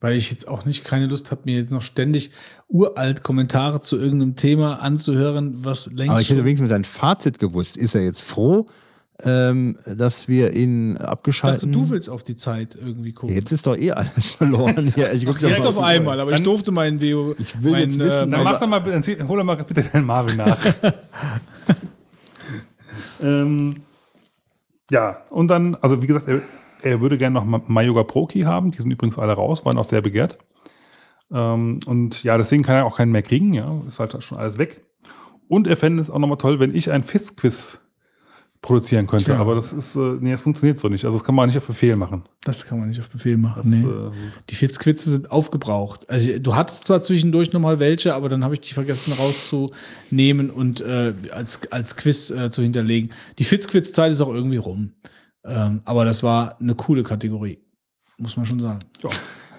Weil 0.00 0.14
ich 0.14 0.30
jetzt 0.30 0.46
auch 0.46 0.64
nicht 0.64 0.84
keine 0.84 1.06
Lust 1.06 1.30
habe, 1.30 1.42
mir 1.44 1.56
jetzt 1.56 1.72
noch 1.72 1.82
ständig 1.82 2.30
uralt 2.68 3.22
Kommentare 3.22 3.80
zu 3.80 3.96
irgendeinem 3.96 4.36
Thema 4.36 4.80
anzuhören, 4.80 5.64
was 5.64 5.86
längst 5.86 6.10
Aber 6.10 6.20
ich 6.20 6.30
hätte 6.30 6.44
wenigstens 6.44 6.68
sein 6.68 6.84
Fazit 6.84 7.38
gewusst. 7.38 7.76
Ist 7.76 7.94
er 7.94 8.04
jetzt 8.04 8.22
froh, 8.22 8.66
ähm, 9.24 9.76
dass 9.86 10.28
wir 10.28 10.52
ihn 10.54 10.94
dachte, 10.94 11.08
abgeschaltet 11.08 11.74
du 11.74 11.88
willst 11.90 12.10
auf 12.10 12.22
die 12.22 12.36
Zeit 12.36 12.76
irgendwie 12.78 13.12
gucken. 13.12 13.34
Jetzt 13.34 13.50
ist 13.50 13.66
doch 13.66 13.76
eh 13.76 13.92
alles 13.92 14.32
verloren 14.36 14.92
hier. 14.94 15.12
Ich 15.14 15.24
guck 15.24 15.40
doch 15.40 15.48
Jetzt 15.48 15.64
auf 15.64 15.78
einmal, 15.78 16.20
aber 16.20 16.32
ich 16.32 16.42
durfte 16.42 16.70
meinen 16.72 17.00
WO. 17.00 17.34
Ich 17.38 17.62
will 17.62 17.72
mein, 17.72 17.82
jetzt 17.82 17.98
wissen, 17.98 18.28
äh, 18.28 18.30
Dann 18.30 18.44
mach 18.44 18.60
doch 18.60 18.66
mal, 18.66 18.80
dann 18.80 19.02
zieh- 19.02 19.22
hol 19.26 19.38
doch 19.38 19.44
mal 19.44 19.56
bitte 19.56 19.82
deinen 19.84 20.04
Marvin 20.04 20.36
nach. 20.36 20.58
ähm, 23.22 23.76
ja, 24.90 25.22
und 25.30 25.48
dann, 25.48 25.74
also 25.76 26.02
wie 26.02 26.06
gesagt, 26.06 26.28
er, 26.28 26.42
er 26.82 27.00
würde 27.00 27.18
gerne 27.18 27.34
noch 27.34 27.44
Ma- 27.44 27.62
Mayoga 27.66 28.04
Pro 28.04 28.26
Key 28.26 28.42
haben. 28.42 28.70
Die 28.70 28.78
sind 28.78 28.90
übrigens 28.90 29.18
alle 29.18 29.32
raus, 29.32 29.64
waren 29.64 29.78
auch 29.78 29.88
sehr 29.88 30.02
begehrt. 30.02 30.38
Ähm, 31.32 31.80
und 31.86 32.22
ja, 32.22 32.38
deswegen 32.38 32.62
kann 32.62 32.76
er 32.76 32.84
auch 32.84 32.96
keinen 32.98 33.12
mehr 33.12 33.22
kriegen. 33.22 33.52
Ja, 33.54 33.80
ist 33.86 33.98
halt 33.98 34.22
schon 34.22 34.38
alles 34.38 34.58
weg. 34.58 34.82
Und 35.48 35.66
er 35.66 35.76
fände 35.76 36.02
es 36.02 36.10
auch 36.10 36.18
nochmal 36.18 36.38
toll, 36.38 36.60
wenn 36.60 36.74
ich 36.74 36.90
ein 36.90 37.02
Fist-Quiz 37.02 37.80
produzieren 38.66 39.06
könnte. 39.06 39.26
Tja. 39.26 39.38
Aber 39.38 39.54
das 39.54 39.72
ist, 39.72 39.94
äh, 39.96 40.16
nee, 40.20 40.32
das 40.32 40.40
funktioniert 40.40 40.78
so 40.78 40.88
nicht. 40.88 41.04
Also 41.04 41.16
das 41.16 41.24
kann 41.24 41.34
man 41.34 41.48
nicht 41.48 41.56
auf 41.56 41.66
Befehl 41.66 41.96
machen. 41.96 42.24
Das 42.44 42.66
kann 42.66 42.78
man 42.78 42.88
nicht 42.88 42.98
auf 42.98 43.08
Befehl 43.08 43.36
machen. 43.38 43.62
Das, 43.62 43.66
nee. 43.66 43.88
äh, 43.88 44.10
Die 44.50 44.56
Fitzquitze 44.56 45.08
sind 45.08 45.30
aufgebraucht. 45.30 46.10
Also 46.10 46.38
du 46.38 46.54
hattest 46.54 46.86
zwar 46.86 47.00
zwischendurch 47.00 47.52
nochmal 47.52 47.78
welche, 47.78 48.14
aber 48.14 48.28
dann 48.28 48.42
habe 48.44 48.54
ich 48.54 48.60
die 48.60 48.74
vergessen 48.74 49.12
rauszunehmen 49.12 50.50
und 50.50 50.80
äh, 50.80 51.14
als, 51.30 51.70
als 51.70 51.96
Quiz 51.96 52.30
äh, 52.30 52.50
zu 52.50 52.62
hinterlegen. 52.62 53.10
Die 53.38 53.44
Fitzquiz-Zeit 53.44 54.12
ist 54.12 54.20
auch 54.20 54.34
irgendwie 54.34 54.56
rum. 54.58 54.92
Ähm, 55.44 55.80
aber 55.84 56.04
das 56.04 56.22
war 56.22 56.60
eine 56.60 56.74
coole 56.74 57.04
Kategorie. 57.04 57.58
Muss 58.18 58.36
man 58.36 58.46
schon 58.46 58.58
sagen. 58.58 58.80
ja. 59.02 59.10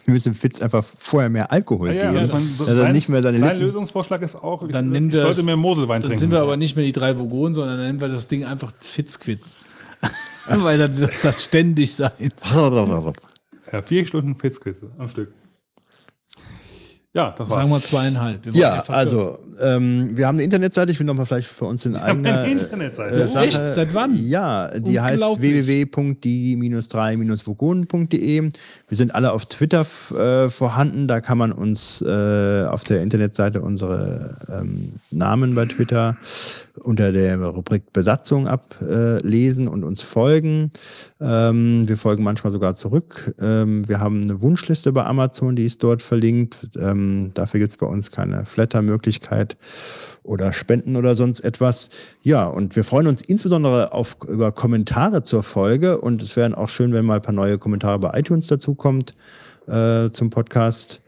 Wir 0.08 0.14
müssen 0.14 0.34
Fitz 0.36 0.62
einfach 0.62 0.86
vorher 0.86 1.30
mehr 1.30 1.52
Alkohol 1.52 1.90
Ja, 1.90 1.96
ja, 2.06 2.12
geben. 2.12 2.32
also 2.32 2.32
dass 2.34 2.66
er 2.70 2.76
sein- 2.78 2.94
nicht 2.94 3.10
mehr 3.10 3.22
seine 3.22 3.40
Sein 3.40 3.50
Lippen. 3.58 3.68
Lösungsvorschlag 3.68 4.22
ist 4.22 4.36
auch, 4.36 4.64
ich, 4.64 4.72
Dann 4.72 4.90
nennen 4.90 5.08
ich 5.10 5.16
wir 5.16 5.22
sollte 5.22 5.42
es- 5.42 5.46
mehr 5.46 5.58
Moselwein 5.58 6.00
Dann 6.00 6.04
trinken. 6.12 6.18
sind 6.22 6.32
wir 6.32 6.40
aber 6.40 6.56
nicht 6.56 6.78
mehr 6.78 6.86
die 6.86 6.94
drei 6.94 7.20
Vogonen, 7.20 7.54
sondern 7.54 7.76
dann 7.78 7.88
nennen 7.88 8.00
wir 8.00 8.08
das 8.08 8.30
Ding 8.30 8.46
einfach 8.46 8.72
Fitzquiz. 8.80 9.58
Weil 10.48 10.78
dann 10.78 10.98
wird 10.98 11.12
das 11.24 11.44
ständig 11.44 11.94
sein. 11.94 12.12
Ja, 13.74 13.82
vier 13.82 14.06
Stunden 14.08 14.36
Fitzquiz 14.36 14.78
am 14.98 15.10
Stück. 15.10 15.34
Ja, 17.17 17.33
das 17.38 17.50
war's. 17.50 17.58
Sagen 17.60 17.69
wir 17.72 17.82
zweieinhalb. 17.82 18.46
Wir 18.46 18.53
Ja, 18.53 18.83
also, 18.90 19.40
ähm, 19.60 20.12
wir 20.16 20.28
haben 20.28 20.35
eine 20.35 20.44
Internetseite, 20.44 20.92
ich 20.92 21.00
will 21.00 21.06
nochmal 21.08 21.26
vielleicht 21.26 21.48
für 21.48 21.66
uns 21.66 21.83
in 21.85 21.96
eigener 21.96 22.40
eine 22.42 22.48
äh, 22.48 22.51
Internetseite. 22.51 23.16
äh, 23.16 23.24
Oh, 23.24 23.28
Sache. 23.33 23.46
echt? 23.46 23.60
Seit 23.74 23.94
wann? 23.96 24.16
Ja, 24.28 24.67
die 24.78 25.00
heißt 25.01 25.14
Unglaublich. 25.14 25.66
www.die-3-vogonen.de. 25.67 28.51
Wir 28.88 28.98
sind 28.98 29.16
alle 29.16 29.32
auf 29.32 29.46
Twitter 29.48 29.85
äh, 30.16 30.50
vorhanden, 30.50 31.08
da 31.08 31.22
kann 31.22 31.38
man 31.38 31.51
uns 31.51 32.01
äh, 32.01 32.66
auf 32.66 32.83
der 32.83 33.01
Internetseite 33.01 33.62
unsere 33.62 34.38
ähm, 34.50 34.94
Namen 35.12 35.56
bei 35.56 35.66
Twitter 35.66 36.17
unter 36.84 37.12
der 37.12 37.40
Rubrik 37.42 37.94
Besatzung 37.94 38.48
ablesen 38.48 39.68
und 39.68 39.84
uns 39.84 40.04
folgen. 40.04 40.72
Ähm, 41.20 41.88
wir 41.88 41.98
folgen 41.98 42.24
manchmal 42.24 42.52
sogar 42.52 42.76
zurück. 42.76 43.34
Ähm, 43.40 43.88
wir 43.88 44.00
haben 44.00 44.24
eine 44.24 44.42
Wunschliste 44.42 44.92
bei 44.92 45.06
Amazon, 45.06 45.56
die 45.56 45.66
ist 45.66 45.84
dort 45.84 46.02
verlinkt. 46.02 46.70
Ähm, 46.80 47.32
dafür 47.34 47.60
gibt 47.60 47.72
es 47.72 47.78
bei 47.78 47.88
uns 47.88 48.12
keine 48.12 48.46
Flatter-Möglichkeit 48.46 49.58
oder 50.24 50.54
Spenden 50.54 50.96
oder 50.96 51.16
sonst 51.16 51.42
etwas. 51.42 51.90
Ja, 52.22 52.48
und 52.48 52.76
wir 52.76 52.84
freuen 52.84 53.08
uns 53.08 53.22
insbesondere 53.22 53.94
auf, 53.94 54.18
über 54.28 54.52
Kommentare 54.52 55.24
zur 55.24 55.44
Folge 55.44 56.00
und 56.00 56.22
es 56.22 56.36
wären 56.36 56.54
auch 56.54 56.70
schön, 56.70 56.94
wenn 56.94 57.06
mal 57.06 57.16
ein 57.16 57.22
paar 57.22 57.34
neue 57.34 57.58
Kommentare 57.58 58.00
bei 58.00 58.20
iTunes 58.20 58.48
dazukommt 58.48 59.16
äh, 59.68 60.10
zum 60.12 60.30
Podcast. 60.30 61.02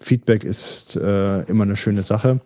Feedback 0.00 0.44
ist 0.44 0.96
äh, 0.96 1.42
immer 1.42 1.64
eine 1.64 1.76
schöne 1.76 2.02
Sache. 2.02 2.40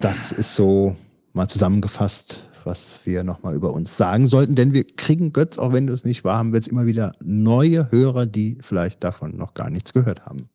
Das 0.00 0.32
ist 0.32 0.54
so 0.54 0.96
mal 1.32 1.48
zusammengefasst, 1.48 2.44
was 2.64 3.00
wir 3.04 3.24
nochmal 3.24 3.54
über 3.54 3.72
uns 3.72 3.96
sagen 3.96 4.26
sollten. 4.26 4.54
Denn 4.54 4.72
wir 4.72 4.84
kriegen, 4.84 5.32
Götz, 5.32 5.58
auch 5.58 5.72
wenn 5.72 5.86
du 5.86 5.92
es 5.92 6.04
nicht 6.04 6.24
wahr 6.24 6.38
haben 6.38 6.52
willst, 6.52 6.68
immer 6.68 6.86
wieder 6.86 7.12
neue 7.20 7.90
Hörer, 7.90 8.26
die 8.26 8.58
vielleicht 8.60 9.02
davon 9.02 9.36
noch 9.36 9.54
gar 9.54 9.70
nichts 9.70 9.92
gehört 9.92 10.26
haben. 10.26 10.48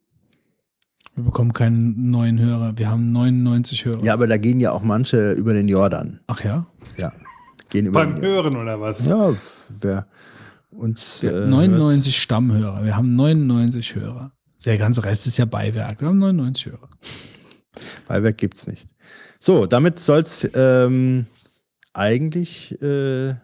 Wir 1.16 1.24
bekommen 1.24 1.52
keinen 1.52 2.12
neuen 2.12 2.40
Hörer. 2.40 2.78
Wir 2.78 2.92
haben 2.92 3.12
99 3.12 3.86
Hörer. 3.86 4.04
Ja, 4.04 4.14
aber 4.14 4.28
da 4.28 4.38
gehen 4.38 4.60
ja 4.60 4.72
auch 4.72 4.84
manche 4.84 5.32
über 5.32 5.54
den 5.54 5.68
Jordan. 5.68 6.20
Ach 6.28 6.44
ja? 6.44 6.68
Ja, 6.98 7.12
gehen 7.70 7.88
über 7.88 8.06
Beim. 8.06 8.22
Hören 8.22 8.56
oder 8.56 8.80
was? 8.80 9.04
Ja, 9.04 9.34
wer 9.82 10.08
uns. 10.70 11.24
Wir 11.24 11.32
äh, 11.32 11.42
haben 11.42 11.50
99 11.50 12.16
Stammhörer. 12.16 12.86
Wir 12.86 12.96
haben 12.96 13.16
99 13.16 13.96
Hörer. 13.96 14.32
Der 14.64 14.78
ganze 14.78 15.04
Rest 15.06 15.26
ist 15.26 15.38
ja 15.38 15.46
Beiwerk. 15.46 16.02
Wir 16.02 16.08
haben 16.08 16.20
99 16.20 16.68
Hörer. 16.68 16.82
Hört. 16.82 18.08
Beiwerk 18.08 18.38
gibt's 18.38 18.68
nicht. 18.68 18.88
So, 19.40 19.66
damit 19.66 20.00
soll's 20.00 20.50
ähm, 20.56 21.26
eigentlich. 21.94 22.74
Äh, 22.82 23.36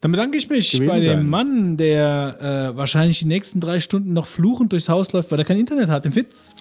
Dann 0.00 0.10
bedanke 0.12 0.38
ich 0.38 0.48
mich 0.48 0.78
bei 0.86 1.00
dem 1.00 1.18
sein. 1.18 1.28
Mann, 1.28 1.76
der 1.76 2.72
äh, 2.72 2.76
wahrscheinlich 2.76 3.20
die 3.20 3.26
nächsten 3.26 3.60
drei 3.60 3.80
Stunden 3.80 4.12
noch 4.12 4.26
fluchend 4.26 4.72
durchs 4.72 4.88
Haus 4.88 5.12
läuft, 5.12 5.30
weil 5.30 5.38
er 5.38 5.44
kein 5.44 5.58
Internet 5.58 5.88
hat. 5.88 6.06
Im 6.06 6.14
Witz. 6.14 6.54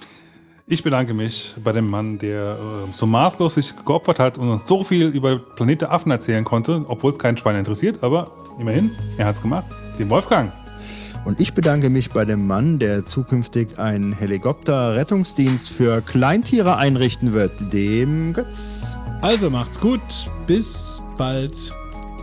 Ich 0.72 0.84
bedanke 0.84 1.16
mich 1.16 1.56
bei 1.64 1.72
dem 1.72 1.90
Mann, 1.90 2.20
der 2.20 2.52
äh, 2.60 2.96
so 2.96 3.08
maßlos 3.08 3.56
sich 3.56 3.74
geopfert 3.86 4.20
hat 4.20 4.38
und 4.38 4.50
uns 4.50 4.68
so 4.68 4.84
viel 4.84 5.08
über 5.08 5.40
Planet 5.40 5.82
der 5.82 5.92
Affen 5.92 6.12
erzählen 6.12 6.44
konnte, 6.46 6.86
obwohl 6.88 7.12
es 7.12 7.18
keinen 7.18 7.38
Schwein 7.38 7.56
interessiert, 7.56 8.04
aber 8.04 8.32
immerhin, 8.60 8.92
er 9.18 9.26
hat's 9.26 9.42
gemacht. 9.42 9.66
Den 9.98 10.10
Wolfgang. 10.10 10.52
Und 11.26 11.40
ich 11.40 11.54
bedanke 11.54 11.90
mich 11.90 12.10
bei 12.10 12.26
dem 12.26 12.48
Mann, 12.48 12.80
der 12.80 13.06
zukünftig 13.06 13.78
einen 13.78 14.14
Helikopter-Rettungsdienst 14.14 15.70
für 15.70 16.02
Kleintiere 16.02 16.78
einrichten 16.78 17.34
wird, 17.34 17.74
dem 17.74 18.34
Götz. 18.34 18.98
Also 19.22 19.50
macht's 19.50 19.80
gut. 19.80 20.02
Bis 20.48 21.02
bald. 21.18 21.54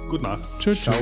Gute 0.09 0.23
Nacht. 0.23 0.49
Tschüss. 0.59 0.83
Ciao. 0.83 0.97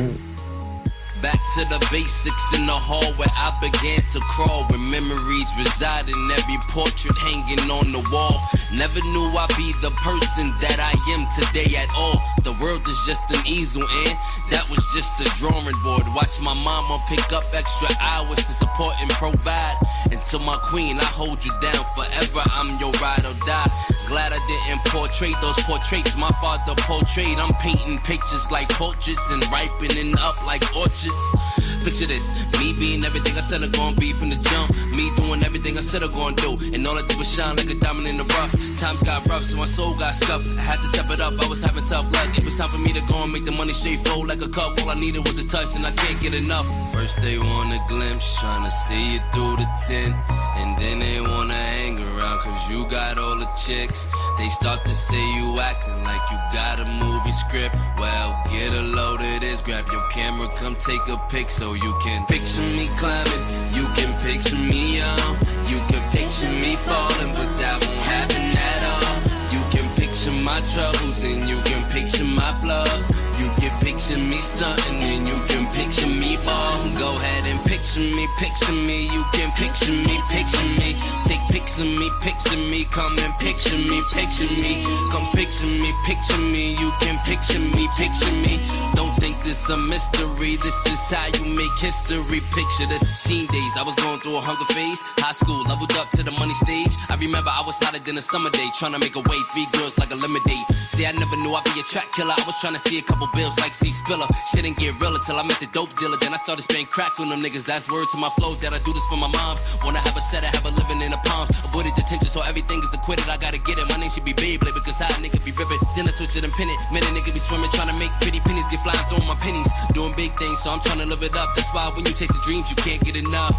Back 1.24 1.40
to 1.56 1.64
the 1.72 1.80
basics 1.90 2.52
in 2.52 2.66
the 2.68 2.76
hall 2.76 3.08
where 3.16 3.32
I 3.32 3.48
began 3.56 4.04
to 4.12 4.20
crawl. 4.36 4.68
Where 4.68 4.76
memories 4.92 5.48
reside 5.56 6.12
in 6.12 6.20
every 6.36 6.60
portrait 6.68 7.16
hanging 7.16 7.64
on 7.72 7.96
the 7.96 8.04
wall. 8.12 8.36
Never 8.76 9.00
knew 9.08 9.32
I'd 9.32 9.48
be 9.56 9.72
the 9.80 9.88
person 10.04 10.52
that 10.60 10.76
I 10.76 10.92
am 11.16 11.24
today 11.32 11.80
at 11.80 11.88
all. 11.96 12.20
The 12.44 12.52
world 12.60 12.84
is 12.84 13.00
just 13.08 13.24
an 13.32 13.40
easel, 13.48 13.80
and 13.80 14.14
that 14.52 14.68
was 14.68 14.84
just 14.92 15.16
a 15.24 15.28
drawing 15.40 15.72
board. 15.80 16.04
Watch 16.12 16.44
my 16.44 16.52
mama 16.52 17.00
pick 17.08 17.24
up 17.32 17.48
extra 17.56 17.88
hours 18.04 18.44
to 18.44 18.52
support 18.52 18.92
and 19.00 19.08
provide. 19.16 19.80
And 20.12 20.20
to 20.28 20.36
my 20.36 20.60
queen, 20.60 21.00
I 21.00 21.08
hold 21.08 21.40
you 21.40 21.56
down 21.64 21.88
forever. 21.96 22.44
I'm 22.52 22.76
your 22.76 22.92
ride 23.00 23.24
or 23.24 23.32
die. 23.48 23.72
Glad 24.12 24.36
I 24.36 24.40
didn't 24.44 24.84
portray 24.92 25.32
those 25.40 25.56
portraits 25.64 26.14
my 26.16 26.28
father 26.40 26.76
portrayed. 26.84 27.38
I'm 27.40 27.54
painting 27.54 27.98
pictures 28.04 28.50
like 28.50 28.68
portraits 28.76 29.24
and 29.32 29.40
ripening 29.48 30.12
up 30.20 30.36
like 30.44 30.60
orchards 30.76 31.13
streets. 31.14 31.63
Picture 31.84 32.08
this, 32.08 32.32
me 32.56 32.72
being 32.80 33.04
everything 33.04 33.36
I 33.36 33.44
said 33.44 33.62
I'm 33.62 33.70
gonna 33.72 33.94
be 34.00 34.16
from 34.16 34.30
the 34.32 34.40
jump. 34.40 34.72
Me 34.96 35.12
doing 35.20 35.44
everything 35.44 35.76
I 35.76 35.84
said 35.84 36.02
I'm 36.02 36.16
gonna 36.16 36.34
do. 36.36 36.56
And 36.72 36.80
all 36.88 36.96
I 36.96 37.04
did 37.04 37.18
was 37.20 37.28
shine 37.28 37.56
like 37.60 37.68
a 37.68 37.76
diamond 37.76 38.08
in 38.08 38.16
the 38.16 38.24
rough. 38.24 38.56
Times 38.80 39.04
got 39.04 39.20
rough, 39.28 39.44
so 39.44 39.60
my 39.60 39.68
soul 39.68 39.92
got 40.00 40.16
scuffed. 40.16 40.48
I 40.56 40.64
had 40.64 40.80
to 40.80 40.88
step 40.88 41.12
it 41.12 41.20
up, 41.20 41.36
I 41.36 41.46
was 41.46 41.60
having 41.60 41.84
tough 41.84 42.08
luck. 42.08 42.32
It 42.40 42.44
was 42.44 42.56
time 42.56 42.72
for 42.72 42.80
me 42.80 42.96
to 42.96 43.04
go 43.04 43.20
and 43.22 43.30
make 43.30 43.44
the 43.44 43.52
money 43.52 43.76
straight 43.76 44.00
flow 44.00 44.24
like 44.24 44.40
a 44.40 44.48
cup. 44.48 44.72
All 44.80 44.88
I 44.88 44.96
needed 44.96 45.28
was 45.28 45.36
a 45.36 45.46
touch, 45.46 45.76
and 45.76 45.84
I 45.84 45.92
can't 45.92 46.16
get 46.24 46.32
enough. 46.32 46.64
First 46.96 47.20
they 47.20 47.36
want 47.36 47.76
a 47.76 47.80
glimpse, 47.84 48.40
trying 48.40 48.64
to 48.64 48.72
see 48.72 49.14
you 49.14 49.20
through 49.36 49.60
the 49.60 49.68
tent. 49.84 50.16
And 50.56 50.72
then 50.80 51.04
they 51.04 51.20
wanna 51.20 51.52
hang 51.52 52.00
around, 52.00 52.40
cause 52.40 52.70
you 52.72 52.88
got 52.88 53.18
all 53.20 53.36
the 53.36 53.50
chicks. 53.60 54.08
They 54.40 54.48
start 54.48 54.80
to 54.88 54.94
say 54.96 55.20
you 55.36 55.60
acting 55.60 56.00
like 56.02 56.24
you 56.32 56.38
got 56.48 56.80
a 56.80 56.88
movie 56.96 57.32
script. 57.32 57.76
Well, 58.00 58.40
get 58.48 58.72
a 58.72 58.80
load 58.80 59.20
of 59.20 59.40
this, 59.44 59.60
grab 59.60 59.84
your 59.92 60.06
camera, 60.08 60.48
come 60.56 60.76
take 60.76 61.04
a 61.12 61.20
pic 61.28 61.50
so 61.50 61.73
you 61.76 61.94
can 62.02 62.24
picture 62.26 62.62
me 62.76 62.88
climbing. 62.96 63.42
You 63.72 63.86
can 63.96 64.10
picture 64.22 64.56
me 64.56 64.98
young. 64.98 65.36
You 65.66 65.78
can 65.90 66.02
picture 66.12 66.50
me 66.50 66.76
falling, 66.76 67.32
but 67.32 67.50
that 67.58 67.76
won't 67.82 68.06
happen 68.06 68.44
at 68.52 68.82
all. 68.92 69.16
You 69.50 69.62
can 69.72 69.86
picture 69.96 70.36
my 70.44 70.60
troubles 70.72 71.22
and 71.24 71.42
you 71.48 71.58
can 71.64 71.82
picture 71.90 72.24
my 72.24 72.52
flaws. 72.60 73.23
You 73.38 73.50
can 73.58 73.74
picture 73.82 74.18
me 74.18 74.38
stunting 74.38 75.02
and 75.02 75.26
you 75.26 75.38
can 75.48 75.66
picture 75.74 76.06
me 76.06 76.36
ball. 76.44 76.78
Go 76.98 77.10
ahead 77.16 77.44
and 77.50 77.60
picture 77.66 78.00
me, 78.00 78.26
picture 78.38 78.72
me. 78.72 79.08
You 79.10 79.22
can 79.32 79.50
picture 79.58 79.92
me, 79.92 80.20
picture 80.30 80.68
me. 80.78 80.94
Take 81.26 81.44
of 81.78 81.86
me, 81.86 82.10
picture 82.20 82.56
me. 82.56 82.84
Come 82.84 83.16
and 83.18 83.34
picture 83.40 83.78
me, 83.78 83.98
picture 84.12 84.46
me. 84.62 84.84
Come 85.10 85.26
picture 85.34 85.66
me, 85.66 85.90
picture 86.06 86.38
me. 86.38 86.76
You 86.78 86.90
can 87.00 87.16
picture 87.26 87.58
me, 87.58 87.88
picture 87.96 88.30
me. 88.30 88.60
Don't 88.94 89.10
think 89.18 89.42
this 89.42 89.68
a 89.70 89.76
mystery. 89.76 90.56
This 90.56 90.86
is 90.86 91.10
how 91.10 91.26
you 91.34 91.44
make 91.50 91.74
history. 91.80 92.40
Picture 92.54 92.86
the 92.86 92.98
scene 93.02 93.46
days. 93.48 93.74
I 93.78 93.82
was 93.82 93.94
going 93.96 94.20
through 94.20 94.36
a 94.36 94.42
hunger 94.42 94.68
phase. 94.70 95.02
High 95.18 95.32
school, 95.32 95.64
leveled 95.66 95.92
up 95.98 96.10
to 96.14 96.22
the 96.22 96.32
money 96.32 96.54
stage. 96.54 96.94
I 97.10 97.16
remember 97.16 97.50
I 97.50 97.62
was 97.66 97.78
hotter 97.82 97.98
than 97.98 98.18
a 98.18 98.22
summer 98.22 98.50
day. 98.50 98.66
Trying 98.78 98.92
to 98.92 99.00
make 99.00 99.16
a 99.16 99.24
way, 99.24 99.38
three 99.50 99.66
girls 99.74 99.98
like 99.98 100.12
a 100.12 100.18
lemonade. 100.18 100.66
See, 100.94 101.06
I 101.06 101.12
never 101.12 101.36
knew 101.42 101.54
I'd 101.54 101.64
be 101.74 101.80
a 101.80 101.86
track 101.90 102.06
killer. 102.14 102.34
I 102.36 102.42
was 102.46 102.60
trying 102.60 102.74
to 102.74 102.82
see 102.86 102.98
a 102.98 103.02
couple 103.02 103.23
bills 103.32 103.56
like 103.60 103.74
C 103.74 103.90
Spiller. 103.90 104.26
Shit 104.50 104.64
didn't 104.66 104.78
get 104.78 104.98
realer 105.00 105.20
till 105.24 105.38
I 105.38 105.44
met 105.46 105.60
the 105.60 105.70
dope 105.72 105.94
dealer. 105.96 106.18
Then 106.20 106.34
I 106.34 106.40
started 106.42 106.62
spraying 106.62 106.90
crack 106.92 107.16
on 107.20 107.30
them 107.30 107.40
niggas. 107.40 107.64
That's 107.64 107.88
word 107.88 108.04
to 108.12 108.18
my 108.18 108.28
flow 108.36 108.54
that 108.60 108.72
I 108.74 108.80
do 108.84 108.92
this 108.92 109.06
for 109.06 109.16
my 109.16 109.30
moms. 109.30 109.62
Wanna 109.84 110.02
have 110.02 110.16
a 110.16 110.20
set, 110.20 110.44
I 110.44 110.50
have 110.52 110.66
a 110.66 110.72
living 110.74 111.00
in 111.00 111.12
the 111.14 111.20
palms. 111.24 111.50
Avoided 111.64 111.94
detention, 111.96 112.28
so 112.28 112.42
everything 112.42 112.80
is 112.82 112.92
acquitted. 112.92 113.28
I 113.28 113.36
gotta 113.36 113.58
get 113.58 113.78
it. 113.78 113.86
My 113.88 113.96
name 113.96 114.10
should 114.10 114.24
be 114.26 114.34
Beyblade 114.34 114.74
because 114.74 114.98
how 114.98 115.08
a 115.08 115.18
nigga 115.22 115.40
be 115.44 115.52
ripping. 115.54 115.80
Then 115.96 116.04
I 116.04 116.12
switch 116.12 116.36
it 116.36 116.44
and 116.44 116.52
pin 116.52 116.68
it. 116.68 116.78
Man, 116.92 117.02
a 117.06 117.10
nigga 117.14 117.32
be 117.32 117.40
swimming, 117.40 117.70
trying 117.72 117.88
to 117.88 117.96
make 117.96 118.12
pretty 118.20 118.40
pennies 118.40 118.68
get 118.68 118.82
flying, 118.82 119.00
throwing 119.08 119.28
my 119.30 119.38
pennies. 119.38 119.70
Doing 119.94 120.14
big 120.18 120.36
things, 120.36 120.60
so 120.62 120.70
I'm 120.70 120.80
trying 120.80 121.00
to 121.00 121.06
live 121.06 121.22
it 121.22 121.36
up. 121.36 121.48
That's 121.54 121.72
why 121.72 121.88
when 121.94 122.04
you 122.04 122.12
chase 122.12 122.32
the 122.32 122.42
dreams, 122.44 122.68
you 122.68 122.76
can't 122.82 123.00
get 123.04 123.16
enough. 123.16 123.54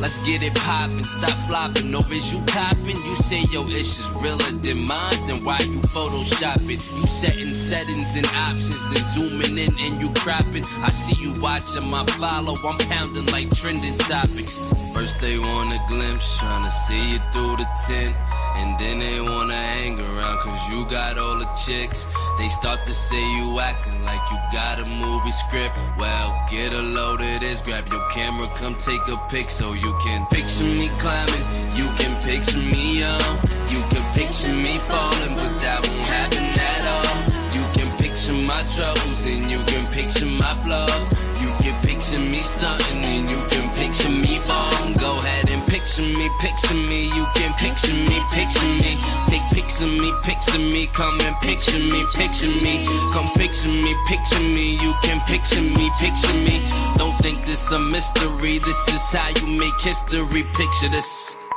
Let's 0.00 0.18
get 0.24 0.42
it 0.42 0.54
poppin', 0.54 1.04
stop 1.04 1.36
floppin'. 1.48 1.90
no 1.90 2.00
you 2.10 2.40
copping. 2.46 2.96
You 2.96 3.16
say 3.20 3.44
your 3.52 3.66
ish 3.68 3.98
is 4.00 4.12
realer 4.20 4.52
than 4.64 4.86
mine, 4.86 5.20
then 5.28 5.44
why 5.44 5.58
you 5.68 5.80
photoshopping? 5.92 6.80
You 6.80 7.06
setting 7.08 7.54
settings 7.54 8.16
and 8.16 8.26
options, 8.48 8.80
then 8.92 9.04
zooming 9.12 9.58
in 9.58 9.72
and 9.80 10.00
you 10.00 10.10
cropping. 10.16 10.64
I 10.84 10.90
see 10.90 11.20
you 11.22 11.32
watchin' 11.40 11.84
my 11.84 12.04
follow, 12.18 12.54
I'm 12.54 12.78
poundin' 12.88 13.26
like 13.26 13.50
trending 13.54 13.96
topics. 13.98 14.92
First 14.94 15.20
they 15.20 15.38
want 15.38 15.72
a 15.72 15.80
glimpse, 15.88 16.38
trying 16.38 16.64
to 16.64 16.70
see 16.70 17.12
you 17.12 17.18
through 17.32 17.56
the 17.56 17.68
tent. 17.86 18.16
And 18.56 18.78
then 18.78 18.98
they 18.98 19.20
wanna 19.20 19.54
hang 19.54 19.98
around 19.98 20.38
cause 20.40 20.70
you 20.70 20.84
got 20.86 21.16
all 21.16 21.38
the 21.38 21.48
chicks. 21.54 22.06
They 22.36 22.48
start 22.48 22.84
to 22.84 22.92
say 22.92 23.22
you 23.36 23.58
acting 23.60 24.02
like 24.04 24.20
you 24.30 24.36
got 24.52 24.80
a 24.80 24.84
movie 24.84 25.30
script. 25.30 25.74
Well, 25.96 26.28
get 26.50 26.74
a 26.74 26.82
load 26.82 27.20
of 27.20 27.40
this, 27.40 27.60
grab 27.60 27.86
your 27.88 28.06
camera, 28.08 28.48
come 28.56 28.74
take 28.74 29.06
a 29.08 29.16
pic 29.30 29.48
so 29.48 29.69
you 29.74 29.94
can 30.04 30.26
picture 30.26 30.64
me 30.64 30.88
climbing. 30.98 31.44
You 31.74 31.88
can 31.98 32.12
picture 32.24 32.58
me 32.58 33.00
young. 33.00 33.36
You 33.68 33.82
can 33.90 34.04
picture 34.14 34.52
me 34.52 34.78
falling, 34.78 35.34
but 35.34 35.52
that 35.60 35.78
won't 35.84 36.06
happen 36.08 36.44
at 36.48 36.82
all. 36.96 37.16
You 37.52 37.64
can 37.76 37.88
picture 37.98 38.38
my 38.46 38.62
troubles 38.74 39.26
and 39.26 39.44
you 39.46 39.60
can 39.66 39.84
picture 39.92 40.26
my 40.26 40.54
flaws. 40.62 41.04
You 41.42 41.50
can 41.62 41.76
picture 41.84 42.18
me 42.20 42.40
stunting 42.40 43.04
and 43.04 43.28
you 43.28 43.40
can 43.50 43.66
picture 43.76 44.10
me 44.10 44.38
ball. 44.46 44.94
Go 44.98 45.18
ahead 45.18 45.49
picture 45.80 46.02
me, 46.02 46.28
picture 46.40 46.74
me. 46.74 47.04
You 47.16 47.26
can 47.34 47.52
picture 47.54 47.94
me, 47.94 48.20
picture 48.32 48.66
me. 48.66 48.98
Take 49.28 49.42
pics 49.52 49.80
of 49.80 49.88
me, 49.88 50.12
of 50.54 50.60
me. 50.60 50.86
Come 50.88 51.18
and 51.20 51.36
picture 51.40 51.78
me, 51.78 52.04
picture 52.14 52.48
me. 52.48 52.86
Come 53.12 53.28
picture 53.36 53.68
me, 53.68 53.94
picture 54.06 54.42
me. 54.42 54.76
You 54.76 54.92
can 55.02 55.20
picture 55.26 55.62
me, 55.62 55.90
picture 55.98 56.34
me. 56.34 56.60
Don't 56.96 57.16
think 57.18 57.44
this 57.46 57.70
a 57.72 57.78
mystery. 57.78 58.58
This 58.58 58.88
is 58.88 59.12
how 59.12 59.28
you 59.40 59.58
make 59.58 59.80
history. 59.80 60.42
Picture 60.42 60.90
this. 60.90 61.49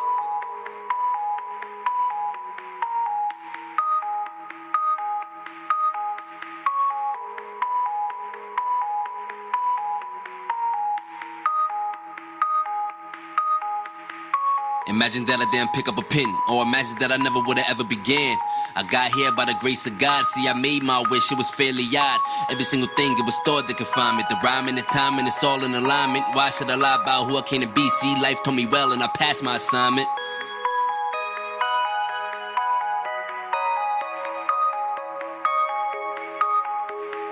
Imagine 15.04 15.26
that 15.26 15.42
I 15.42 15.52
didn't 15.52 15.74
pick 15.74 15.90
up 15.90 15.98
a 15.98 16.02
pen, 16.02 16.34
or 16.48 16.64
imagine 16.64 16.96
that 17.00 17.12
I 17.12 17.18
never 17.18 17.42
would 17.44 17.58
have 17.58 17.76
ever 17.76 17.84
began. 17.84 18.38
I 18.74 18.84
got 18.84 19.12
here 19.12 19.34
by 19.34 19.44
the 19.44 19.54
grace 19.60 19.86
of 19.86 20.00
God. 20.00 20.24
See, 20.28 20.48
I 20.48 20.54
made 20.54 20.82
my 20.82 21.04
wish, 21.12 21.30
it 21.30 21.38
was 21.38 21.50
fairly 21.50 21.84
odd. 21.92 22.22
Every 22.50 22.64
single 22.64 22.88
thing, 22.96 23.12
it 23.12 23.26
was 23.26 23.36
thought 23.44 23.68
that 23.68 23.76
could 23.76 23.88
find 23.88 24.16
me. 24.16 24.24
The 24.30 24.40
rhyme 24.42 24.70
and 24.70 24.78
the 24.78 24.82
time, 24.84 25.20
and 25.20 25.28
it's 25.28 25.44
all 25.44 25.62
in 25.62 25.76
alignment. 25.76 26.24
Why 26.32 26.50
should 26.52 26.72
I 26.72 26.76
lie 26.76 27.00
about 27.04 27.28
who 27.28 27.38
I 27.38 27.42
came 27.42 27.60
to 27.60 27.68
be? 27.68 27.90
See, 28.00 28.16
life 28.22 28.42
told 28.44 28.56
me 28.56 28.66
well, 28.66 28.94
and 28.94 29.04
I 29.04 29.08
passed 29.08 29.44
my 29.44 29.58
assignment. 29.58 30.08